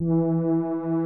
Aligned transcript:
Welle 0.00 0.97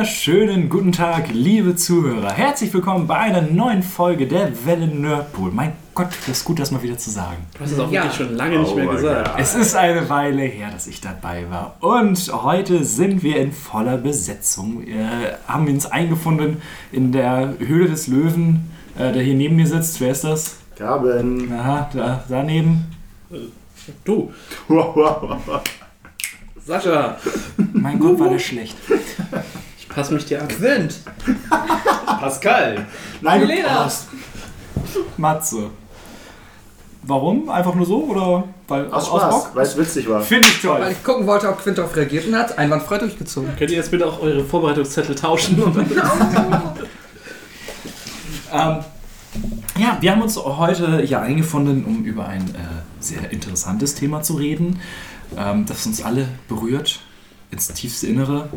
wunderschönen 0.00 0.70
guten 0.70 0.92
Tag, 0.92 1.28
liebe 1.30 1.76
Zuhörer. 1.76 2.32
Herzlich 2.32 2.72
willkommen 2.72 3.06
bei 3.06 3.18
einer 3.18 3.42
neuen 3.42 3.82
Folge 3.82 4.26
der 4.26 4.64
Welle 4.64 4.86
Nerdpool. 4.86 5.50
Mein 5.52 5.74
Gott, 5.94 6.08
das 6.26 6.38
ist 6.38 6.44
gut, 6.46 6.58
das 6.58 6.70
mal 6.70 6.82
wieder 6.82 6.96
zu 6.96 7.10
sagen. 7.10 7.36
Du 7.52 7.60
hast 7.60 7.72
es 7.72 7.78
auch 7.78 7.92
Ja. 7.92 8.04
wirklich 8.04 8.16
schon 8.26 8.34
lange 8.34 8.60
nicht 8.60 8.74
mehr 8.74 8.88
Oh 8.88 8.92
gesagt. 8.92 9.32
God. 9.32 9.38
Es 9.38 9.54
ist 9.54 9.74
eine 9.74 10.08
Weile 10.08 10.40
her, 10.40 10.70
dass 10.72 10.86
ich 10.86 11.02
dabei 11.02 11.44
war. 11.50 11.76
Und 11.80 12.32
heute 12.32 12.82
sind 12.82 13.22
wir 13.22 13.36
in 13.42 13.52
voller 13.52 13.98
Besetzung. 13.98 14.86
Wir 14.86 15.38
haben 15.46 15.68
uns 15.68 15.84
eingefunden 15.84 16.62
in 16.92 17.12
der 17.12 17.56
Höhle 17.58 17.90
des 17.90 18.06
Löwen, 18.06 18.70
äh, 18.98 19.12
der 19.12 19.22
hier 19.22 19.34
neben 19.34 19.56
mir 19.56 19.66
sitzt. 19.66 20.00
Wer 20.00 20.12
ist 20.12 20.24
das? 20.24 20.56
Gaben. 20.78 21.52
Aha, 21.52 21.90
da, 21.92 22.24
daneben. 22.26 22.86
Du, 24.06 24.32
Sascha, 26.66 27.18
Mein 27.74 27.98
Gott, 27.98 28.18
war 28.18 28.30
der 28.30 28.38
schlecht. 28.38 28.78
ich 29.90 29.96
passe 29.96 30.14
mich 30.14 30.24
dir 30.24 30.40
an. 30.40 30.48
Quint. 30.48 30.94
Pascal. 32.06 32.86
Nein, 33.20 33.40
du 33.40 33.46
Milena. 33.46 33.82
brauchst. 33.82 34.06
Matze. 35.16 35.70
Warum? 37.02 37.48
Einfach 37.48 37.74
nur 37.74 37.86
so? 37.86 38.04
Oder 38.04 38.44
weil, 38.68 38.90
Aus 38.92 39.06
Spaß, 39.06 39.50
weil 39.54 39.66
es 39.66 39.76
witzig 39.76 40.08
war. 40.08 40.20
Finde 40.20 40.48
ich 40.48 40.60
toll. 40.60 40.80
Weil 40.80 40.92
ich 40.92 41.02
gucken 41.02 41.26
wollte, 41.26 41.48
ob 41.48 41.62
Quint 41.62 41.78
darauf 41.78 41.96
reagiert 41.96 42.26
und 42.26 42.36
hat 42.36 42.56
einwandfrei 42.58 42.98
durchgezogen. 42.98 43.56
Könnt 43.56 43.70
ihr 43.70 43.78
jetzt 43.78 43.90
bitte 43.90 44.06
auch 44.06 44.20
eure 44.20 44.44
Vorbereitungszettel 44.44 45.14
tauschen? 45.14 45.60
Und 45.62 45.76
dann 45.76 45.86
Ähm, 48.52 48.78
ja, 49.78 49.96
wir 50.00 50.10
haben 50.10 50.22
uns 50.22 50.36
heute 50.36 51.00
hier 51.02 51.20
eingefunden, 51.20 51.84
um 51.84 52.04
über 52.04 52.26
ein 52.26 52.42
äh, 52.54 52.58
sehr 52.98 53.30
interessantes 53.30 53.94
Thema 53.94 54.22
zu 54.22 54.34
reden, 54.34 54.80
ähm, 55.36 55.66
das 55.66 55.86
uns 55.86 56.02
alle 56.02 56.28
berührt, 56.48 57.00
ins 57.50 57.68
tiefste 57.68 58.08
Innere. 58.08 58.48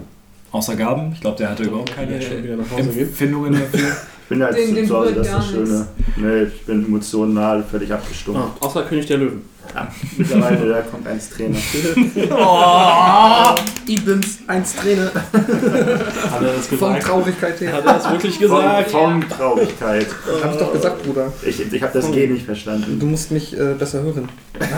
Außer 0.53 0.75
Gaben, 0.75 1.11
ich 1.13 1.21
glaube, 1.21 1.37
der 1.37 1.49
hatte 1.49 1.63
überhaupt 1.63 1.95
keine 1.95 2.13
Ja, 2.15 2.21
schon 2.21 2.43
wieder 2.43 2.55
nach 2.55 2.69
Hause 2.71 2.89
gehen. 2.89 3.07
Empfindungen 3.07 3.53
dafür. 3.53 3.89
Ich 4.23 4.29
bin 4.29 4.43
halt 4.43 4.55
Den- 4.55 4.69
zu 4.69 4.75
den 4.75 4.87
zu 4.87 4.95
Hause, 4.97 5.13
das 5.13 5.27
ist 5.27 5.33
das 5.35 5.49
Schöne. 5.49 5.87
Nee, 6.15 6.43
ich 6.43 6.61
bin 6.65 6.85
emotional 6.85 7.63
völlig 7.63 7.91
abgestumpft. 7.91 8.41
Ah, 8.61 8.65
außer 8.65 8.83
König 8.83 9.05
der 9.07 9.17
Löwen. 9.17 9.41
Ja, 9.73 9.87
mittlerweile, 10.17 10.69
da 10.69 10.81
kommt 10.81 11.07
eins 11.07 11.29
Trainer. 11.31 11.57
Ibims, 13.87 14.39
eins 14.47 14.75
Träne. 14.75 15.09
Hat 15.13 16.41
er 16.41 16.53
das 16.55 16.67
Von 16.67 16.77
gesagt? 16.77 17.03
Traurigkeit 17.03 17.59
her. 17.61 17.73
Hat 17.73 17.85
er 17.85 17.93
das 17.93 18.11
wirklich 18.11 18.37
Von, 18.37 18.41
gesagt? 18.49 18.91
von 18.91 19.25
Traurigkeit. 19.29 20.07
Hab 20.43 20.51
ich 20.53 20.59
doch 20.59 20.73
gesagt, 20.73 21.03
Bruder. 21.03 21.33
Ich, 21.45 21.73
ich 21.73 21.81
habe 21.81 21.93
das 21.93 22.11
G 22.11 22.27
nicht 22.27 22.45
verstanden. 22.45 22.99
Du 22.99 23.05
musst 23.07 23.31
mich 23.31 23.57
äh, 23.59 23.73
besser 23.77 24.01
hören. 24.03 24.29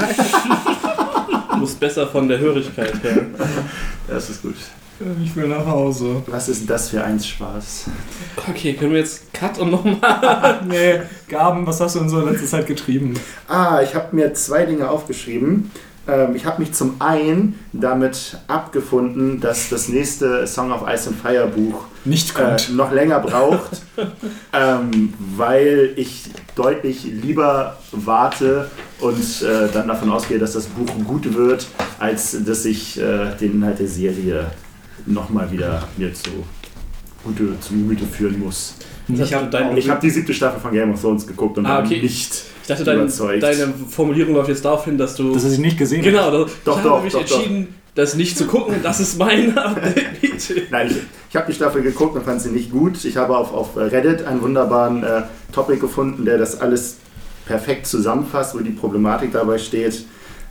Du 1.52 1.58
musst 1.62 1.80
besser 1.80 2.06
von 2.08 2.28
der 2.28 2.38
Hörigkeit 2.40 2.94
her. 3.02 3.18
Das 4.10 4.30
ist 4.30 4.42
gut. 4.42 4.56
Ich 5.24 5.36
will 5.36 5.48
nach 5.48 5.66
Hause. 5.66 6.24
Was 6.28 6.48
ist 6.48 6.70
das 6.70 6.90
für 6.90 7.04
ein 7.04 7.20
Spaß? 7.20 7.86
Okay, 8.50 8.74
können 8.74 8.94
wir 8.94 9.00
jetzt 9.00 9.34
Cut 9.34 9.58
und 9.60 9.72
nochmal. 9.72 10.62
Nee, 10.68 11.02
Gaben, 11.28 11.68
was 11.68 11.82
hast 11.82 11.96
du 11.96 12.00
in 12.00 12.10
so 12.10 12.22
letzter 12.22 12.48
Zeit 12.48 12.68
getrieben? 12.68 13.14
Ah, 13.48 13.82
ich 13.84 13.94
habe 13.94 14.16
mir 14.16 14.34
zwei 14.34 14.66
Dinge 14.66 14.90
aufgeschrieben. 14.90 15.70
Ähm, 16.08 16.36
ich 16.36 16.46
habe 16.46 16.62
mich 16.62 16.72
zum 16.74 16.96
einen 17.00 17.60
damit 17.74 18.38
abgefunden, 18.48 19.42
dass 19.42 19.70
das 19.70 19.90
nächste 19.90 20.46
Song 20.48 20.72
of 20.72 20.84
Ice 20.88 21.10
and 21.10 21.20
Fire 21.20 21.48
Buch 21.48 21.86
Nicht 22.06 22.32
äh, 22.32 22.42
kommt. 22.42 22.76
noch 22.76 22.92
länger 22.92 23.20
braucht, 23.20 23.82
ähm, 24.54 25.14
weil 25.36 25.92
ich 25.96 26.26
deutlich 26.56 27.04
lieber 27.04 27.78
warte 27.92 28.70
und 29.02 29.42
äh, 29.42 29.68
dann 29.74 29.88
davon 29.88 30.12
ausgehe, 30.12 30.40
dass 30.40 30.54
das 30.54 30.68
Buch 30.68 30.88
gut 31.06 31.34
wird, 31.36 31.68
als 32.00 32.38
dass 32.46 32.66
ich 32.66 33.00
äh, 33.00 33.36
den 33.40 33.56
Inhalt 33.56 33.80
der 33.80 33.88
Serie 33.88 34.52
nochmal 35.06 35.52
wieder 35.52 35.88
mir 35.98 36.14
zu 36.14 36.30
Gute 37.24 37.60
zu 37.60 37.74
Gemüte 37.74 38.06
führen 38.06 38.40
muss. 38.40 38.76
Ich 39.08 39.34
habe 39.34 39.74
Ich 39.78 39.90
habe 39.90 40.00
die 40.02 40.10
siebte 40.10 40.34
Staffel 40.34 40.60
von 40.60 40.72
Game 40.72 40.92
of 40.94 41.02
Thrones 41.02 41.26
geguckt 41.26 41.58
und 41.58 41.66
Ah, 41.66 41.78
war 41.78 41.84
okay. 41.86 42.02
nicht 42.02 42.32
ich 42.62 42.68
dachte, 42.68 42.84
dein, 42.84 42.98
überzeugt. 43.02 43.44
deine 43.44 43.74
Formulierung 43.90 44.34
läuft 44.36 44.50
jetzt 44.50 44.66
darauf 44.66 44.86
hin, 44.86 44.98
dass 44.98 45.16
du. 45.16 45.34
Dass 45.34 45.44
sich 45.44 45.60
nicht 45.60 45.78
gesehen 45.78 46.02
genau, 46.02 46.32
das, 46.32 46.52
Doch, 46.64 46.78
ich 46.78 46.84
doch, 46.84 46.92
habe 46.92 47.04
mich 47.04 47.14
doch, 47.14 47.22
entschieden, 47.22 47.68
das 47.94 48.16
nicht 48.16 48.38
zu 48.38 48.46
gucken. 48.46 48.76
Das 48.84 49.00
ist 49.00 49.18
mein 49.20 49.56
Update. 49.58 50.72
Nein, 50.72 50.88
ich, 50.90 50.98
ich 51.30 51.36
habe 51.36 51.46
die 51.48 51.54
Staffel 51.54 51.82
geguckt 51.84 52.16
und 52.16 52.24
fand 52.26 52.42
sie 52.42 52.50
nicht 52.50 52.72
gut. 52.72 53.04
Ich 53.06 53.18
habe 53.18 53.38
auf, 53.38 53.54
auf 53.54 53.78
Reddit 53.78 54.24
einen 54.26 54.42
wunderbaren 54.42 55.04
äh, 55.04 55.22
Topic 55.52 55.80
gefunden, 55.80 56.26
der 56.26 56.38
das 56.40 56.60
alles 56.60 56.98
perfekt 57.46 57.86
zusammenfasst, 57.88 58.56
wo 58.56 58.60
die 58.60 58.72
Problematik 58.72 59.32
dabei 59.32 59.58
steht. 59.60 60.06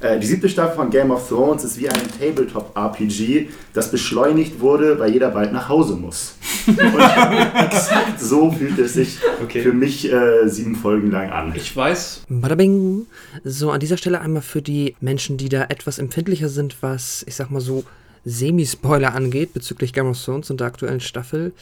Äh, 0.05 0.21
die 0.21 0.27
siebte 0.27 0.51
Staffel 0.51 0.77
von 0.77 0.91
Game 0.91 1.11
of 1.11 1.27
Thrones 1.27 1.65
ist 1.65 1.79
wie 1.79 1.89
ein 1.89 2.03
Tabletop-RPG, 2.21 3.49
das 3.73 3.91
beschleunigt 3.91 4.61
wurde, 4.61 4.99
weil 4.99 5.11
jeder 5.11 5.31
bald 5.31 5.51
nach 5.51 5.71
Hause 5.71 5.97
muss. 5.97 6.35
Und 6.67 6.77
exakt 6.77 8.21
so 8.21 8.53
fühlt 8.53 8.79
es 8.79 8.93
sich 8.93 9.19
für 9.49 9.73
mich 9.73 10.13
äh, 10.13 10.47
sieben 10.47 10.77
Folgen 10.77 11.11
lang 11.11 11.31
an. 11.31 11.55
Ich 11.57 11.75
weiß, 11.75 12.25
Badabing. 12.29 13.07
So, 13.45 13.71
an 13.71 13.81
dieser 13.81 13.97
Stelle 13.97 14.21
einmal 14.21 14.43
für 14.43 14.61
die 14.61 14.95
Menschen, 15.01 15.39
die 15.39 15.49
da 15.49 15.65
etwas 15.65 15.99
empfindlicher 15.99 16.51
sind, 16.51 16.83
was, 16.83 17.25
ich 17.27 17.35
sag 17.35 17.51
mal 17.51 17.61
so, 17.61 17.85
Semi-Spoiler 18.27 19.15
angeht 19.15 19.55
bezüglich 19.55 19.93
Game 19.95 20.07
of 20.07 20.23
Thrones 20.23 20.51
und 20.51 20.61
der 20.61 20.67
aktuellen 20.67 21.01
Staffel. 21.01 21.53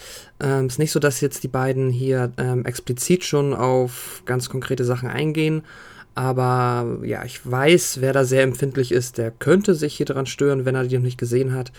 Ähm, 0.40 0.66
ist 0.66 0.78
nicht 0.80 0.92
so, 0.92 0.98
dass 0.98 1.20
jetzt 1.20 1.44
die 1.44 1.48
beiden 1.48 1.90
hier 1.90 2.32
ähm, 2.38 2.64
explizit 2.64 3.24
schon 3.24 3.54
auf 3.54 4.22
ganz 4.24 4.48
konkrete 4.48 4.84
Sachen 4.84 5.08
eingehen. 5.08 5.62
Aber 6.14 6.98
ja, 7.02 7.24
ich 7.24 7.40
weiß, 7.48 8.00
wer 8.00 8.12
da 8.12 8.24
sehr 8.24 8.42
empfindlich 8.42 8.92
ist, 8.92 9.18
der 9.18 9.30
könnte 9.30 9.74
sich 9.74 9.94
hier 9.94 10.06
dran 10.06 10.26
stören, 10.26 10.64
wenn 10.64 10.74
er 10.74 10.84
die 10.84 10.96
noch 10.96 11.04
nicht 11.04 11.18
gesehen 11.18 11.54
hat. 11.54 11.72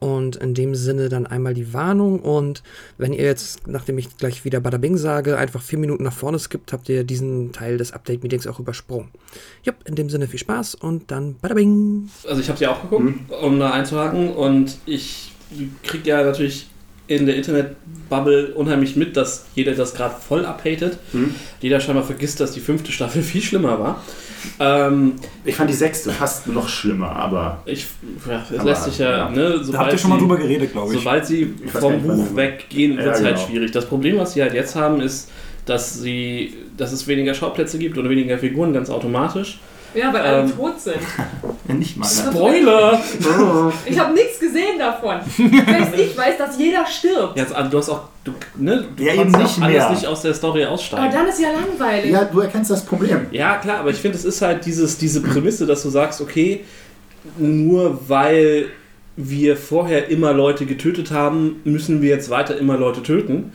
Und 0.00 0.36
in 0.36 0.54
dem 0.54 0.74
Sinne 0.74 1.08
dann 1.08 1.26
einmal 1.26 1.54
die 1.54 1.72
Warnung. 1.72 2.20
Und 2.20 2.62
wenn 2.98 3.12
ihr 3.12 3.24
jetzt, 3.24 3.66
nachdem 3.66 3.98
ich 3.98 4.16
gleich 4.16 4.44
wieder 4.44 4.60
Badabing 4.60 4.96
sage, 4.96 5.36
einfach 5.36 5.62
vier 5.62 5.78
Minuten 5.78 6.04
nach 6.04 6.12
vorne 6.12 6.38
skippt, 6.38 6.72
habt 6.72 6.88
ihr 6.88 7.02
diesen 7.02 7.52
Teil 7.52 7.78
des 7.78 7.92
Update-Meetings 7.92 8.46
auch 8.46 8.60
übersprungen. 8.60 9.08
Jupp, 9.64 9.76
in 9.86 9.96
dem 9.96 10.08
Sinne 10.08 10.28
viel 10.28 10.38
Spaß 10.38 10.76
und 10.76 11.10
dann 11.10 11.36
Badabing. 11.40 12.08
also 12.28 12.40
ich 12.40 12.48
habe 12.48 12.58
sie 12.58 12.66
auch 12.66 12.82
geguckt, 12.82 13.14
um 13.42 13.58
da 13.58 13.72
einzuhaken 13.72 14.28
und 14.34 14.78
ich 14.86 15.32
kriege 15.82 16.08
ja 16.08 16.22
natürlich 16.22 16.68
in 17.08 17.26
der 17.26 17.36
Internet-Bubble 17.36 18.52
unheimlich 18.54 18.94
mit, 18.94 19.16
dass 19.16 19.46
jeder 19.54 19.72
das 19.72 19.94
gerade 19.94 20.14
voll 20.20 20.44
abhatet. 20.46 20.98
Hm? 21.12 21.34
Jeder 21.60 21.80
scheinbar 21.80 22.04
vergisst, 22.04 22.38
dass 22.40 22.52
die 22.52 22.60
fünfte 22.60 22.92
Staffel 22.92 23.22
viel 23.32 23.42
schlimmer 23.42 23.78
war. 23.80 24.04
Ähm, 24.60 25.14
Ich 25.44 25.56
fand 25.56 25.68
die 25.68 25.74
sechste 25.74 26.10
fast 26.10 26.46
noch 26.46 26.68
schlimmer, 26.68 27.10
aber 27.16 27.62
ich, 27.66 27.86
ja, 28.28 28.44
es 28.52 28.58
Aber, 28.60 28.68
lässt 28.70 28.84
sich 28.84 28.98
ja, 28.98 29.10
ja. 29.10 29.30
ne, 29.30 29.60
Da 29.72 29.78
habt 29.78 29.92
ihr 29.92 29.98
schon 29.98 30.10
mal 30.10 30.18
drüber 30.18 30.36
geredet, 30.36 30.70
glaube 30.72 30.92
ich. 30.92 30.98
Sobald 31.00 31.26
sie 31.26 31.54
Ich 31.64 31.72
vom 31.72 32.00
Buch 32.02 32.36
weggehen, 32.36 32.96
wird 32.98 33.14
es 33.14 33.20
Ja, 33.20 33.26
halt 33.26 33.36
genau. 33.36 33.48
schwierig. 33.48 33.72
Das 33.72 33.86
Problem, 33.86 34.18
was 34.18 34.34
sie 34.34 34.42
halt 34.42 34.54
jetzt 34.54 34.76
haben, 34.76 35.00
ist, 35.00 35.30
dass, 35.66 36.00
sie, 36.00 36.54
dass 36.76 36.92
es 36.92 37.06
weniger 37.08 37.34
Schauplätze 37.34 37.78
gibt 37.78 37.98
oder 37.98 38.08
weniger 38.10 38.38
Figuren 38.38 38.72
ganz 38.72 38.90
automatisch. 38.90 39.58
Ja, 39.98 40.12
weil 40.12 40.20
alle 40.22 40.42
Ähm, 40.42 40.56
tot 40.56 40.80
sind. 40.80 40.96
nicht 41.78 41.96
mal. 41.96 42.06
Spoiler! 42.08 43.00
Ich 43.86 43.98
habe 43.98 44.14
nichts 44.14 44.38
gesehen 44.40 44.78
davon. 44.78 45.16
Selbst 45.36 45.98
ich 45.98 46.16
weiß, 46.16 46.38
dass 46.38 46.58
jeder 46.58 46.86
stirbt. 46.86 47.36
Ja, 47.38 47.44
also 47.52 47.70
du 47.70 47.78
hast 47.78 47.88
auch, 47.90 48.00
du, 48.24 48.32
ne, 48.56 48.84
du 48.96 49.02
Ja, 49.02 49.14
kannst 49.14 49.36
nicht 49.36 49.62
alles 49.62 49.76
mehr. 49.76 49.90
nicht 49.90 50.06
aus 50.06 50.22
der 50.22 50.34
Story 50.34 50.62
Aber 50.64 50.72
aussteigen. 50.74 51.12
dann 51.12 51.26
ist 51.28 51.40
ja 51.40 51.48
langweilig. 51.50 52.10
Ja, 52.12 52.24
du 52.24 52.40
erkennst 52.40 52.70
das 52.70 52.84
Problem. 52.84 53.26
Ja, 53.32 53.56
klar, 53.56 53.78
aber 53.78 53.90
ich 53.90 53.96
finde, 53.96 54.16
es 54.16 54.24
ist 54.24 54.40
halt 54.42 54.64
dieses, 54.64 54.96
diese 54.98 55.20
Prämisse, 55.20 55.66
dass 55.66 55.82
du 55.82 55.90
sagst, 55.90 56.20
okay, 56.20 56.64
nur 57.36 58.00
weil 58.08 58.66
wir 59.16 59.56
vorher 59.56 60.08
immer 60.08 60.32
Leute 60.32 60.64
getötet 60.64 61.10
haben, 61.10 61.60
müssen 61.64 62.00
wir 62.02 62.10
jetzt 62.10 62.30
weiter 62.30 62.56
immer 62.56 62.76
Leute 62.76 63.02
töten. 63.02 63.52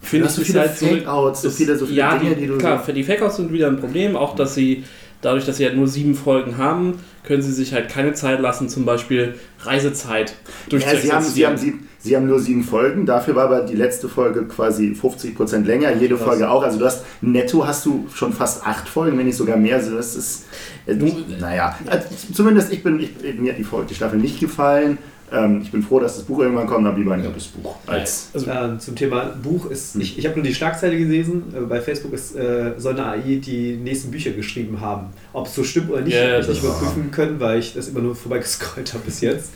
Du 0.00 0.06
Finde 0.06 0.26
hast 0.26 0.36
so 0.36 0.42
viele 0.42 0.60
halt 0.60 0.76
so. 0.76 0.86
Fake-Outs, 0.86 1.42
so 1.42 1.48
ist- 1.48 1.56
viele, 1.56 1.76
so 1.76 1.86
viele 1.86 1.98
ja, 1.98 2.16
Dinge, 2.18 2.34
die, 2.34 2.42
die 2.42 2.46
du 2.48 2.58
klar, 2.58 2.78
so... 2.78 2.84
für 2.84 2.92
die 2.92 3.04
Fake-Outs 3.04 3.36
sind 3.36 3.52
wieder 3.52 3.68
ein 3.68 3.78
Problem, 3.78 4.16
auch 4.16 4.34
dass 4.36 4.54
sie 4.54 4.84
dadurch, 5.20 5.44
dass 5.46 5.56
sie 5.56 5.64
halt 5.64 5.76
nur 5.76 5.88
sieben 5.88 6.14
Folgen 6.14 6.58
haben, 6.58 7.00
können 7.24 7.42
sie 7.42 7.52
sich 7.52 7.72
halt 7.72 7.88
keine 7.88 8.14
Zeit 8.14 8.40
lassen, 8.40 8.68
zum 8.68 8.84
Beispiel 8.84 9.34
Reisezeit 9.60 10.34
Ja, 10.70 10.78
sie, 10.96 11.12
haben, 11.12 11.24
sie, 11.24 11.46
haben 11.46 11.88
sie 11.98 12.16
haben 12.16 12.26
nur 12.26 12.40
sieben 12.40 12.64
Folgen, 12.64 13.06
dafür 13.06 13.34
war 13.34 13.44
aber 13.44 13.62
die 13.62 13.74
letzte 13.74 14.08
Folge 14.08 14.44
quasi 14.44 14.96
50% 15.00 15.64
länger, 15.64 15.92
jede 15.94 16.16
Krass. 16.16 16.26
Folge 16.26 16.50
auch. 16.50 16.62
Also 16.62 16.78
du 16.78 16.84
hast 16.84 17.04
netto 17.20 17.66
hast 17.66 17.84
du 17.86 18.06
schon 18.14 18.32
fast 18.32 18.66
acht 18.66 18.88
Folgen, 18.88 19.18
wenn 19.18 19.26
nicht 19.26 19.36
sogar 19.36 19.56
mehr. 19.56 19.76
Also 19.76 19.96
das 19.96 20.16
ist, 20.16 20.46
äh, 20.86 20.94
naja, 20.94 21.76
also 21.86 22.06
zumindest 22.32 22.72
ich 22.72 22.82
bin, 22.82 23.00
ich, 23.00 23.10
mir 23.38 23.52
hat 23.52 23.58
die, 23.58 23.64
Folge, 23.64 23.88
die 23.88 23.94
Staffel 23.94 24.18
nicht 24.18 24.40
gefallen. 24.40 24.98
Ähm, 25.30 25.60
ich 25.62 25.70
bin 25.70 25.82
froh, 25.82 26.00
dass 26.00 26.16
das 26.16 26.24
Buch 26.24 26.38
irgendwann 26.40 26.66
kommt, 26.66 26.86
aber 26.86 26.96
lieber 26.96 27.12
ein 27.12 27.22
gutes 27.22 27.48
Buch 27.48 27.76
als 27.86 28.30
Also, 28.32 28.50
Ähm, 28.50 28.80
zum 28.80 28.96
Thema 28.96 29.24
Buch 29.42 29.70
ist, 29.70 29.96
ich, 29.96 30.18
ich 30.18 30.24
habe 30.24 30.36
nur 30.36 30.44
die 30.44 30.54
Schlagzeile 30.54 30.96
gelesen, 30.96 31.52
äh, 31.54 31.60
bei 31.60 31.80
Facebook 31.82 32.12
ist, 32.14 32.34
äh, 32.34 32.72
soll 32.78 32.94
eine 32.94 33.04
AI 33.06 33.36
die 33.36 33.76
nächsten 33.76 34.10
Bücher 34.10 34.30
geschrieben 34.30 34.80
haben. 34.80 35.08
Ob 35.34 35.46
es 35.46 35.54
so 35.54 35.64
stimmt 35.64 35.90
oder 35.90 36.00
nicht, 36.00 36.14
Ja, 36.14 36.32
habe 36.32 36.40
ich 36.40 36.48
nicht 36.48 36.62
überprüfen 36.62 37.10
können, 37.10 37.38
weil 37.40 37.58
ich 37.58 37.74
das 37.74 37.88
immer 37.88 38.00
nur 38.00 38.16
vorbeigescrollt 38.16 38.94
habe 38.94 39.04
bis 39.04 39.20
jetzt. 39.20 39.50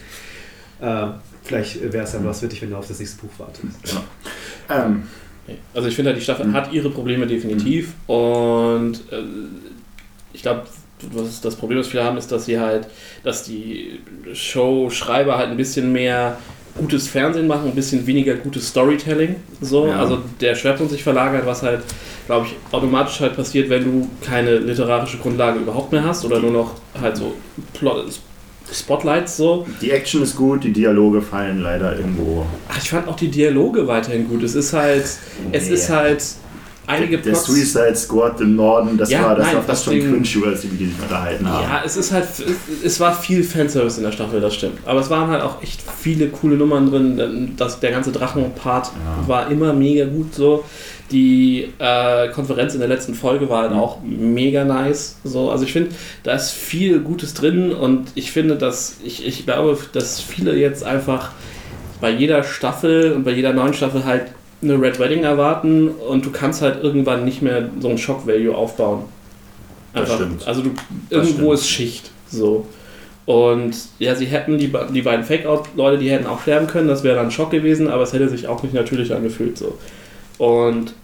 Äh, 0.80 1.06
vielleicht 1.42 1.80
wäre 1.92 2.04
es 2.04 2.12
ja 2.12 2.20
was 2.22 2.40
für 2.40 2.48
dich, 2.48 2.60
wenn 2.60 2.70
du 2.70 2.76
auf 2.76 2.86
das 2.88 2.98
nächste 2.98 3.22
Buch 3.22 3.32
wartest. 3.38 3.64
ähm, 4.68 5.04
also 5.74 5.88
ich 5.88 5.96
finde 5.96 6.10
halt, 6.10 6.18
die 6.20 6.24
Staffel 6.24 6.46
Mhm. 6.46 6.52
hat 6.52 6.72
ihre 6.72 6.90
Probleme 6.90 7.26
definitiv 7.26 7.94
und 8.06 8.94
äh, 9.10 9.22
ich 10.34 10.42
glaube, 10.42 10.62
was 11.12 11.40
das 11.40 11.56
Problem, 11.56 11.78
das 11.78 11.88
viele 11.88 12.04
haben, 12.04 12.16
ist, 12.16 12.30
dass 12.30 12.44
sie 12.46 12.58
halt, 12.60 12.86
dass 13.24 13.44
die 13.44 14.00
Show-Schreiber 14.32 15.36
halt 15.38 15.50
ein 15.50 15.56
bisschen 15.56 15.92
mehr 15.92 16.38
gutes 16.78 17.06
Fernsehen 17.08 17.46
machen, 17.46 17.66
ein 17.68 17.74
bisschen 17.74 18.06
weniger 18.06 18.34
gutes 18.34 18.68
Storytelling. 18.68 19.36
So, 19.60 19.88
Ja. 19.88 19.98
also 19.98 20.18
der 20.40 20.54
Schwerpunkt 20.54 20.90
sich 20.92 21.02
verlagert, 21.02 21.44
was 21.44 21.62
halt, 21.62 21.80
glaube 22.26 22.46
ich, 22.46 22.56
automatisch 22.74 23.20
halt 23.20 23.36
passiert, 23.36 23.68
wenn 23.68 23.84
du 23.84 24.08
keine 24.24 24.56
literarische 24.58 25.18
Grundlage 25.18 25.58
überhaupt 25.60 25.92
mehr 25.92 26.04
hast 26.04 26.24
oder 26.24 26.38
nur 26.40 26.50
noch 26.52 26.74
halt 26.98 27.16
so 27.16 27.34
Plot, 27.74 28.06
Spotlights 28.72 29.36
so. 29.36 29.66
die 29.82 29.90
Action 29.90 30.22
ist 30.22 30.34
gut, 30.34 30.64
die 30.64 30.72
Dialoge 30.72 31.20
fallen 31.20 31.60
leider 31.60 31.94
irgendwo. 31.94 32.46
Ach, 32.70 32.78
ich 32.82 32.88
fand 32.88 33.06
auch 33.06 33.16
die 33.16 33.28
Dialoge 33.28 33.86
weiterhin 33.86 34.26
gut. 34.28 34.42
Es 34.42 34.54
ist 34.54 34.72
halt, 34.72 35.04
es 35.52 35.68
Nee. 35.68 35.74
ist 35.74 35.90
halt 35.90 36.24
einige 36.86 37.18
Der 37.18 37.30
Plots- 37.32 37.46
Suicide 37.46 37.96
Squad 37.96 38.40
im 38.40 38.56
Norden, 38.56 38.96
das 38.98 39.10
Ja, 39.10 39.22
war 39.24 39.34
das 39.36 39.46
nein, 39.46 39.56
war 39.56 39.62
fast 39.62 39.84
schon 39.84 39.94
deswegen- 39.94 40.22
cringe, 40.22 40.46
als 40.46 40.60
die 40.62 40.68
sich 40.68 40.88
unterhalten 41.02 41.48
haben. 41.48 41.62
Ja, 41.62 41.82
es 41.84 41.96
ist 41.96 42.12
halt, 42.12 42.26
es 42.84 43.00
war 43.00 43.14
viel 43.14 43.42
Fanservice 43.44 43.98
in 43.98 44.04
der 44.04 44.12
Staffel, 44.12 44.40
das 44.40 44.54
stimmt. 44.54 44.78
Aber 44.84 45.00
es 45.00 45.08
waren 45.10 45.28
halt 45.30 45.42
auch 45.42 45.62
echt 45.62 45.80
viele 46.00 46.28
coole 46.28 46.56
Nummern 46.56 46.90
drin. 46.90 47.52
Das, 47.56 47.80
der 47.80 47.90
ganze 47.92 48.12
Drachenpart 48.12 48.86
Ja. 48.88 49.28
war 49.28 49.50
immer 49.50 49.72
mega 49.72 50.04
gut 50.06 50.34
so. 50.34 50.64
Die 51.10 51.68
äh, 51.78 52.28
Konferenz 52.30 52.72
in 52.72 52.80
der 52.80 52.88
letzten 52.88 53.14
Folge 53.14 53.48
war 53.50 53.62
halt 53.64 53.72
auch 53.72 53.98
mega 54.02 54.64
nice. 54.64 55.16
So. 55.24 55.50
Also 55.50 55.64
ich 55.64 55.72
finde, 55.72 55.90
da 56.22 56.32
ist 56.34 56.52
viel 56.52 57.00
Gutes 57.00 57.34
drin 57.34 57.72
und 57.72 58.08
ich 58.14 58.32
finde, 58.32 58.56
dass 58.56 58.96
ich, 59.04 59.26
ich 59.26 59.44
glaube, 59.44 59.76
dass 59.92 60.20
viele 60.20 60.56
jetzt 60.56 60.84
einfach 60.84 61.32
bei 62.00 62.10
jeder 62.10 62.42
Staffel 62.44 63.12
und 63.12 63.24
bei 63.24 63.32
jeder 63.32 63.52
neuen 63.52 63.74
Staffel 63.74 64.04
halt 64.06 64.24
eine 64.62 64.80
Red 64.80 64.98
Wedding 64.98 65.24
erwarten 65.24 65.88
und 65.88 66.24
du 66.24 66.30
kannst 66.30 66.62
halt 66.62 66.82
irgendwann 66.82 67.24
nicht 67.24 67.42
mehr 67.42 67.68
so 67.80 67.88
ein 67.88 67.98
Shock-Value 67.98 68.54
aufbauen. 68.54 69.04
Das 69.92 70.12
stimmt. 70.12 70.46
Also 70.46 70.62
du, 70.62 70.70
irgendwo 71.10 71.34
stimmt. 71.34 71.54
ist 71.54 71.68
Schicht. 71.68 72.10
So. 72.28 72.66
Und 73.26 73.76
ja, 73.98 74.14
sie 74.14 74.26
hätten, 74.26 74.58
die, 74.58 74.72
die 74.92 75.02
beiden 75.02 75.24
Fake-Out-Leute, 75.24 75.98
die 75.98 76.10
hätten 76.10 76.26
auch 76.26 76.42
sterben 76.42 76.66
können, 76.66 76.88
das 76.88 77.04
wäre 77.04 77.16
dann 77.16 77.26
ein 77.26 77.30
Schock 77.30 77.50
gewesen, 77.50 77.88
aber 77.88 78.02
es 78.02 78.12
hätte 78.12 78.28
sich 78.28 78.48
auch 78.48 78.62
nicht 78.62 78.74
natürlich 78.74 79.14
angefühlt. 79.14 79.58
So. 79.58 79.78
Und 80.38 80.94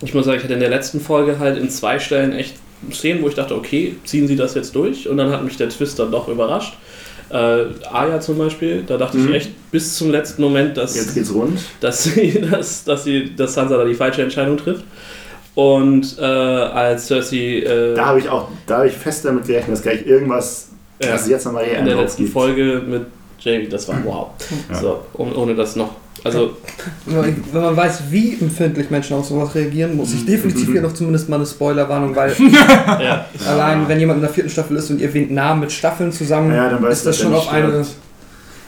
ich 0.00 0.14
muss 0.14 0.26
sagen, 0.26 0.38
ich 0.38 0.44
hatte 0.44 0.54
in 0.54 0.60
der 0.60 0.68
letzten 0.68 1.00
Folge 1.00 1.38
halt 1.38 1.58
in 1.58 1.70
zwei 1.70 1.98
Stellen 1.98 2.32
echt 2.32 2.56
Szenen, 2.92 3.22
wo 3.22 3.28
ich 3.28 3.34
dachte, 3.34 3.56
okay, 3.56 3.96
ziehen 4.04 4.28
sie 4.28 4.36
das 4.36 4.54
jetzt 4.54 4.74
durch? 4.74 5.08
Und 5.08 5.16
dann 5.16 5.30
hat 5.30 5.42
mich 5.42 5.56
der 5.56 5.68
Twist 5.68 5.98
dann 5.98 6.12
doch 6.12 6.28
überrascht. 6.28 6.74
Äh, 7.30 7.64
Aya 7.92 8.20
zum 8.20 8.38
Beispiel, 8.38 8.84
da 8.86 8.96
dachte 8.96 9.18
Mhm. 9.18 9.28
ich 9.30 9.34
echt 9.34 9.70
bis 9.70 9.96
zum 9.96 10.10
letzten 10.10 10.40
Moment, 10.42 10.76
dass 10.76 10.96
Jetzt 10.96 11.14
geht's 11.14 11.32
rund. 11.32 11.58
dass 11.80 12.04
sie, 12.04 12.40
dass, 12.50 12.84
dass 12.84 13.04
sie, 13.04 13.34
dass 13.36 13.54
Sansa 13.54 13.76
da 13.76 13.84
die 13.84 13.94
falsche 13.94 14.22
Entscheidung 14.22 14.56
trifft. 14.56 14.84
Und 15.54 16.16
äh, 16.18 16.22
als 16.24 17.08
Cersei 17.08 17.60
äh, 17.60 17.94
Da 17.94 18.06
habe 18.06 18.20
ich 18.20 18.28
auch, 18.28 18.48
da 18.66 18.78
habe 18.78 18.88
ich 18.88 18.94
fest 18.94 19.24
damit 19.24 19.46
gerechnet, 19.46 19.72
dass 19.76 19.82
gleich 19.82 20.06
irgendwas, 20.06 20.68
Ja. 21.02 21.10
dass 21.12 21.28
jetzt 21.28 21.44
nochmal 21.46 21.64
hier 21.64 21.78
in 21.78 21.84
der 21.84 21.96
letzten 21.96 22.22
gibt. 22.22 22.32
Folge 22.32 22.80
mit 22.86 23.02
Jamie, 23.40 23.68
das 23.68 23.86
war 23.88 23.96
wow. 24.04 24.28
Ja. 24.70 24.74
So, 24.80 25.00
ohne, 25.14 25.34
ohne 25.36 25.54
das 25.54 25.74
noch. 25.76 25.90
Also, 26.24 26.56
Wenn 27.06 27.62
man, 27.62 27.76
weiß, 27.76 28.02
wie 28.10 28.38
empfindlich 28.40 28.90
Menschen 28.90 29.16
auf 29.16 29.26
sowas 29.26 29.54
reagieren, 29.54 29.96
muss 29.96 30.12
ich 30.12 30.26
definitiv 30.26 30.70
hier 30.72 30.82
noch 30.82 30.92
zumindest 30.92 31.28
mal 31.28 31.36
eine 31.36 31.46
Spoilerwarnung, 31.46 32.14
weil 32.16 32.34
ja. 33.00 33.26
allein 33.46 33.88
wenn 33.88 34.00
jemand 34.00 34.18
in 34.18 34.22
der 34.22 34.30
vierten 34.30 34.50
Staffel 34.50 34.76
ist 34.76 34.90
und 34.90 35.00
ihr 35.00 35.08
erwähnt 35.08 35.30
Namen 35.30 35.60
mit 35.60 35.72
Staffeln 35.72 36.12
zusammen, 36.12 36.52
Ja, 36.54 36.76
ist 36.88 37.06
das 37.06 37.18
schon 37.18 37.34
auf 37.34 37.48
eine. 37.50 37.84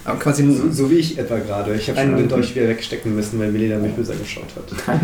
Aber 0.04 0.18
quasi 0.18 0.50
So, 0.50 0.70
so 0.70 0.90
wie 0.90 0.96
ich 0.96 1.18
etwa 1.18 1.36
gerade. 1.38 1.74
Ich 1.74 1.88
habe 1.88 2.00
schon 2.00 2.14
einen 2.14 2.28
Dolch 2.28 2.54
wieder 2.54 2.68
wegstecken 2.68 3.14
müssen, 3.14 3.38
weil 3.38 3.52
Milena 3.52 3.78
mich 3.78 3.92
böse 3.92 4.12
angeschaut 4.12 4.46
hat. 4.56 4.98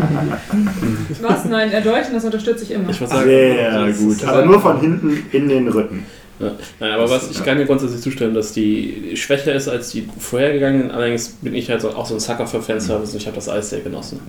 Was? 1.21 1.45
Nein, 1.45 1.71
erdolchen, 1.71 2.13
das 2.13 2.25
unterstütze 2.25 2.63
ich 2.63 2.71
immer. 2.71 2.89
Ich 2.89 2.97
sagen, 2.97 3.23
Sehr 3.23 3.93
gut. 3.93 4.23
Aber 4.25 4.45
nur 4.45 4.59
von 4.59 4.79
hinten 4.79 5.25
in 5.31 5.49
den 5.49 5.67
Rücken. 5.67 6.05
Ja. 6.39 6.51
Nein, 6.79 6.91
aber 6.91 7.09
was 7.09 7.31
ich 7.31 7.43
kann 7.43 7.57
dir 7.57 7.65
grundsätzlich 7.65 8.01
zustimmen, 8.01 8.33
dass 8.35 8.53
die 8.53 9.15
schwächer 9.15 9.53
ist 9.53 9.67
als 9.67 9.89
die 9.89 10.07
vorhergegangenen. 10.19 10.91
Allerdings 10.91 11.29
bin 11.29 11.55
ich 11.55 11.69
halt 11.69 11.81
so, 11.81 11.89
auch 11.89 12.05
so 12.05 12.13
ein 12.13 12.19
Sucker 12.19 12.45
für 12.45 12.61
Fanservice 12.61 13.13
und 13.13 13.17
ich 13.17 13.25
habe 13.25 13.35
das 13.35 13.49
alles 13.49 13.69
sehr 13.71 13.81
genossen. 13.81 14.19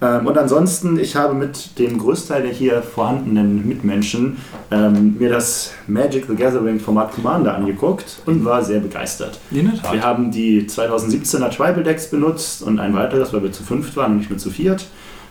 Ähm, 0.00 0.26
und 0.26 0.38
ansonsten, 0.38 0.98
ich 0.98 1.14
habe 1.14 1.34
mit 1.34 1.78
dem 1.78 1.98
Großteil 1.98 2.42
der 2.42 2.52
hier 2.52 2.82
vorhandenen 2.82 3.68
Mitmenschen 3.68 4.38
ähm, 4.70 5.16
mir 5.18 5.28
das 5.28 5.72
Magic 5.86 6.24
the 6.26 6.34
Gathering 6.34 6.80
Format 6.80 7.12
Commander 7.12 7.54
angeguckt 7.54 8.18
und 8.24 8.44
war 8.44 8.64
sehr 8.64 8.80
begeistert. 8.80 9.38
In 9.50 9.70
der 9.70 9.80
Tat. 9.80 9.92
Wir 9.92 10.02
haben 10.02 10.30
die 10.30 10.62
2017er 10.62 11.50
Tribal 11.50 11.82
Decks 11.82 12.08
benutzt 12.08 12.62
und 12.62 12.78
ein 12.78 12.94
weiteres, 12.94 13.32
weil 13.32 13.42
wir 13.42 13.52
zu 13.52 13.62
fünft 13.62 13.96
waren 13.96 14.12
und 14.12 14.18
nicht 14.18 14.30
mehr 14.30 14.38
zu 14.38 14.50
viert. 14.50 14.86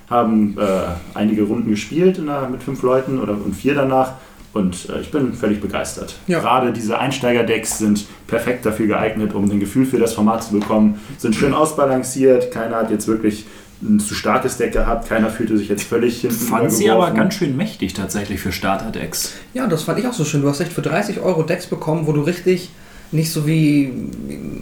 Haben 0.08 0.56
äh, 0.60 0.64
einige 1.16 1.44
Runden 1.44 1.72
gespielt 1.72 2.20
in 2.20 2.28
der, 2.28 2.48
mit 2.48 2.62
fünf 2.62 2.84
Leuten 2.84 3.20
oder 3.20 3.34
und 3.34 3.56
vier 3.56 3.74
danach. 3.74 4.14
Und 4.56 4.88
äh, 4.90 5.02
ich 5.02 5.12
bin 5.12 5.34
völlig 5.34 5.60
begeistert. 5.60 6.16
Ja. 6.28 6.40
Gerade 6.40 6.72
diese 6.72 6.98
Einsteiger-Decks 6.98 7.78
sind 7.78 8.06
perfekt 8.26 8.66
dafür 8.66 8.88
geeignet, 8.88 9.36
um 9.36 9.52
ein 9.52 9.60
Gefühl 9.60 9.86
für 9.86 10.00
das 10.00 10.14
Format 10.14 10.46
zu 10.46 10.54
bekommen. 10.54 11.02
Sind 11.18 11.36
schön 11.36 11.54
ausbalanciert. 11.54 12.52
Keiner 12.52 12.78
hat 12.78 12.90
jetzt 12.90 13.06
wirklich 13.10 13.46
ein 13.84 14.00
zu 14.00 14.16
starkes 14.16 14.56
Deck 14.56 14.72
gehabt. 14.72 15.10
Keiner 15.10 15.30
fühlte 15.30 15.58
sich 15.58 15.68
jetzt 15.68 15.84
völlig 15.84 16.22
hinten 16.22 16.38
Fand 16.38 16.72
sie 16.72 16.90
aber 16.90 17.12
ganz 17.12 17.34
schön 17.34 17.58
mächtig 17.58 17.96
tatsächlich 17.96 18.40
für 18.40 18.54
Starter-Decks. 18.54 19.34
Ja, 19.54 19.68
das 19.68 19.84
fand 19.84 20.00
ich 20.00 20.08
auch 20.08 20.14
so 20.14 20.24
schön. 20.24 20.42
Du 20.42 20.48
hast 20.48 20.62
echt 20.62 20.72
für 20.72 20.82
30 20.82 21.20
Euro 21.20 21.44
Decks 21.44 21.68
bekommen, 21.68 22.08
wo 22.08 22.14
du 22.14 22.22
richtig 22.22 22.70
nicht 23.12 23.32
so 23.32 23.46
wie. 23.48 23.92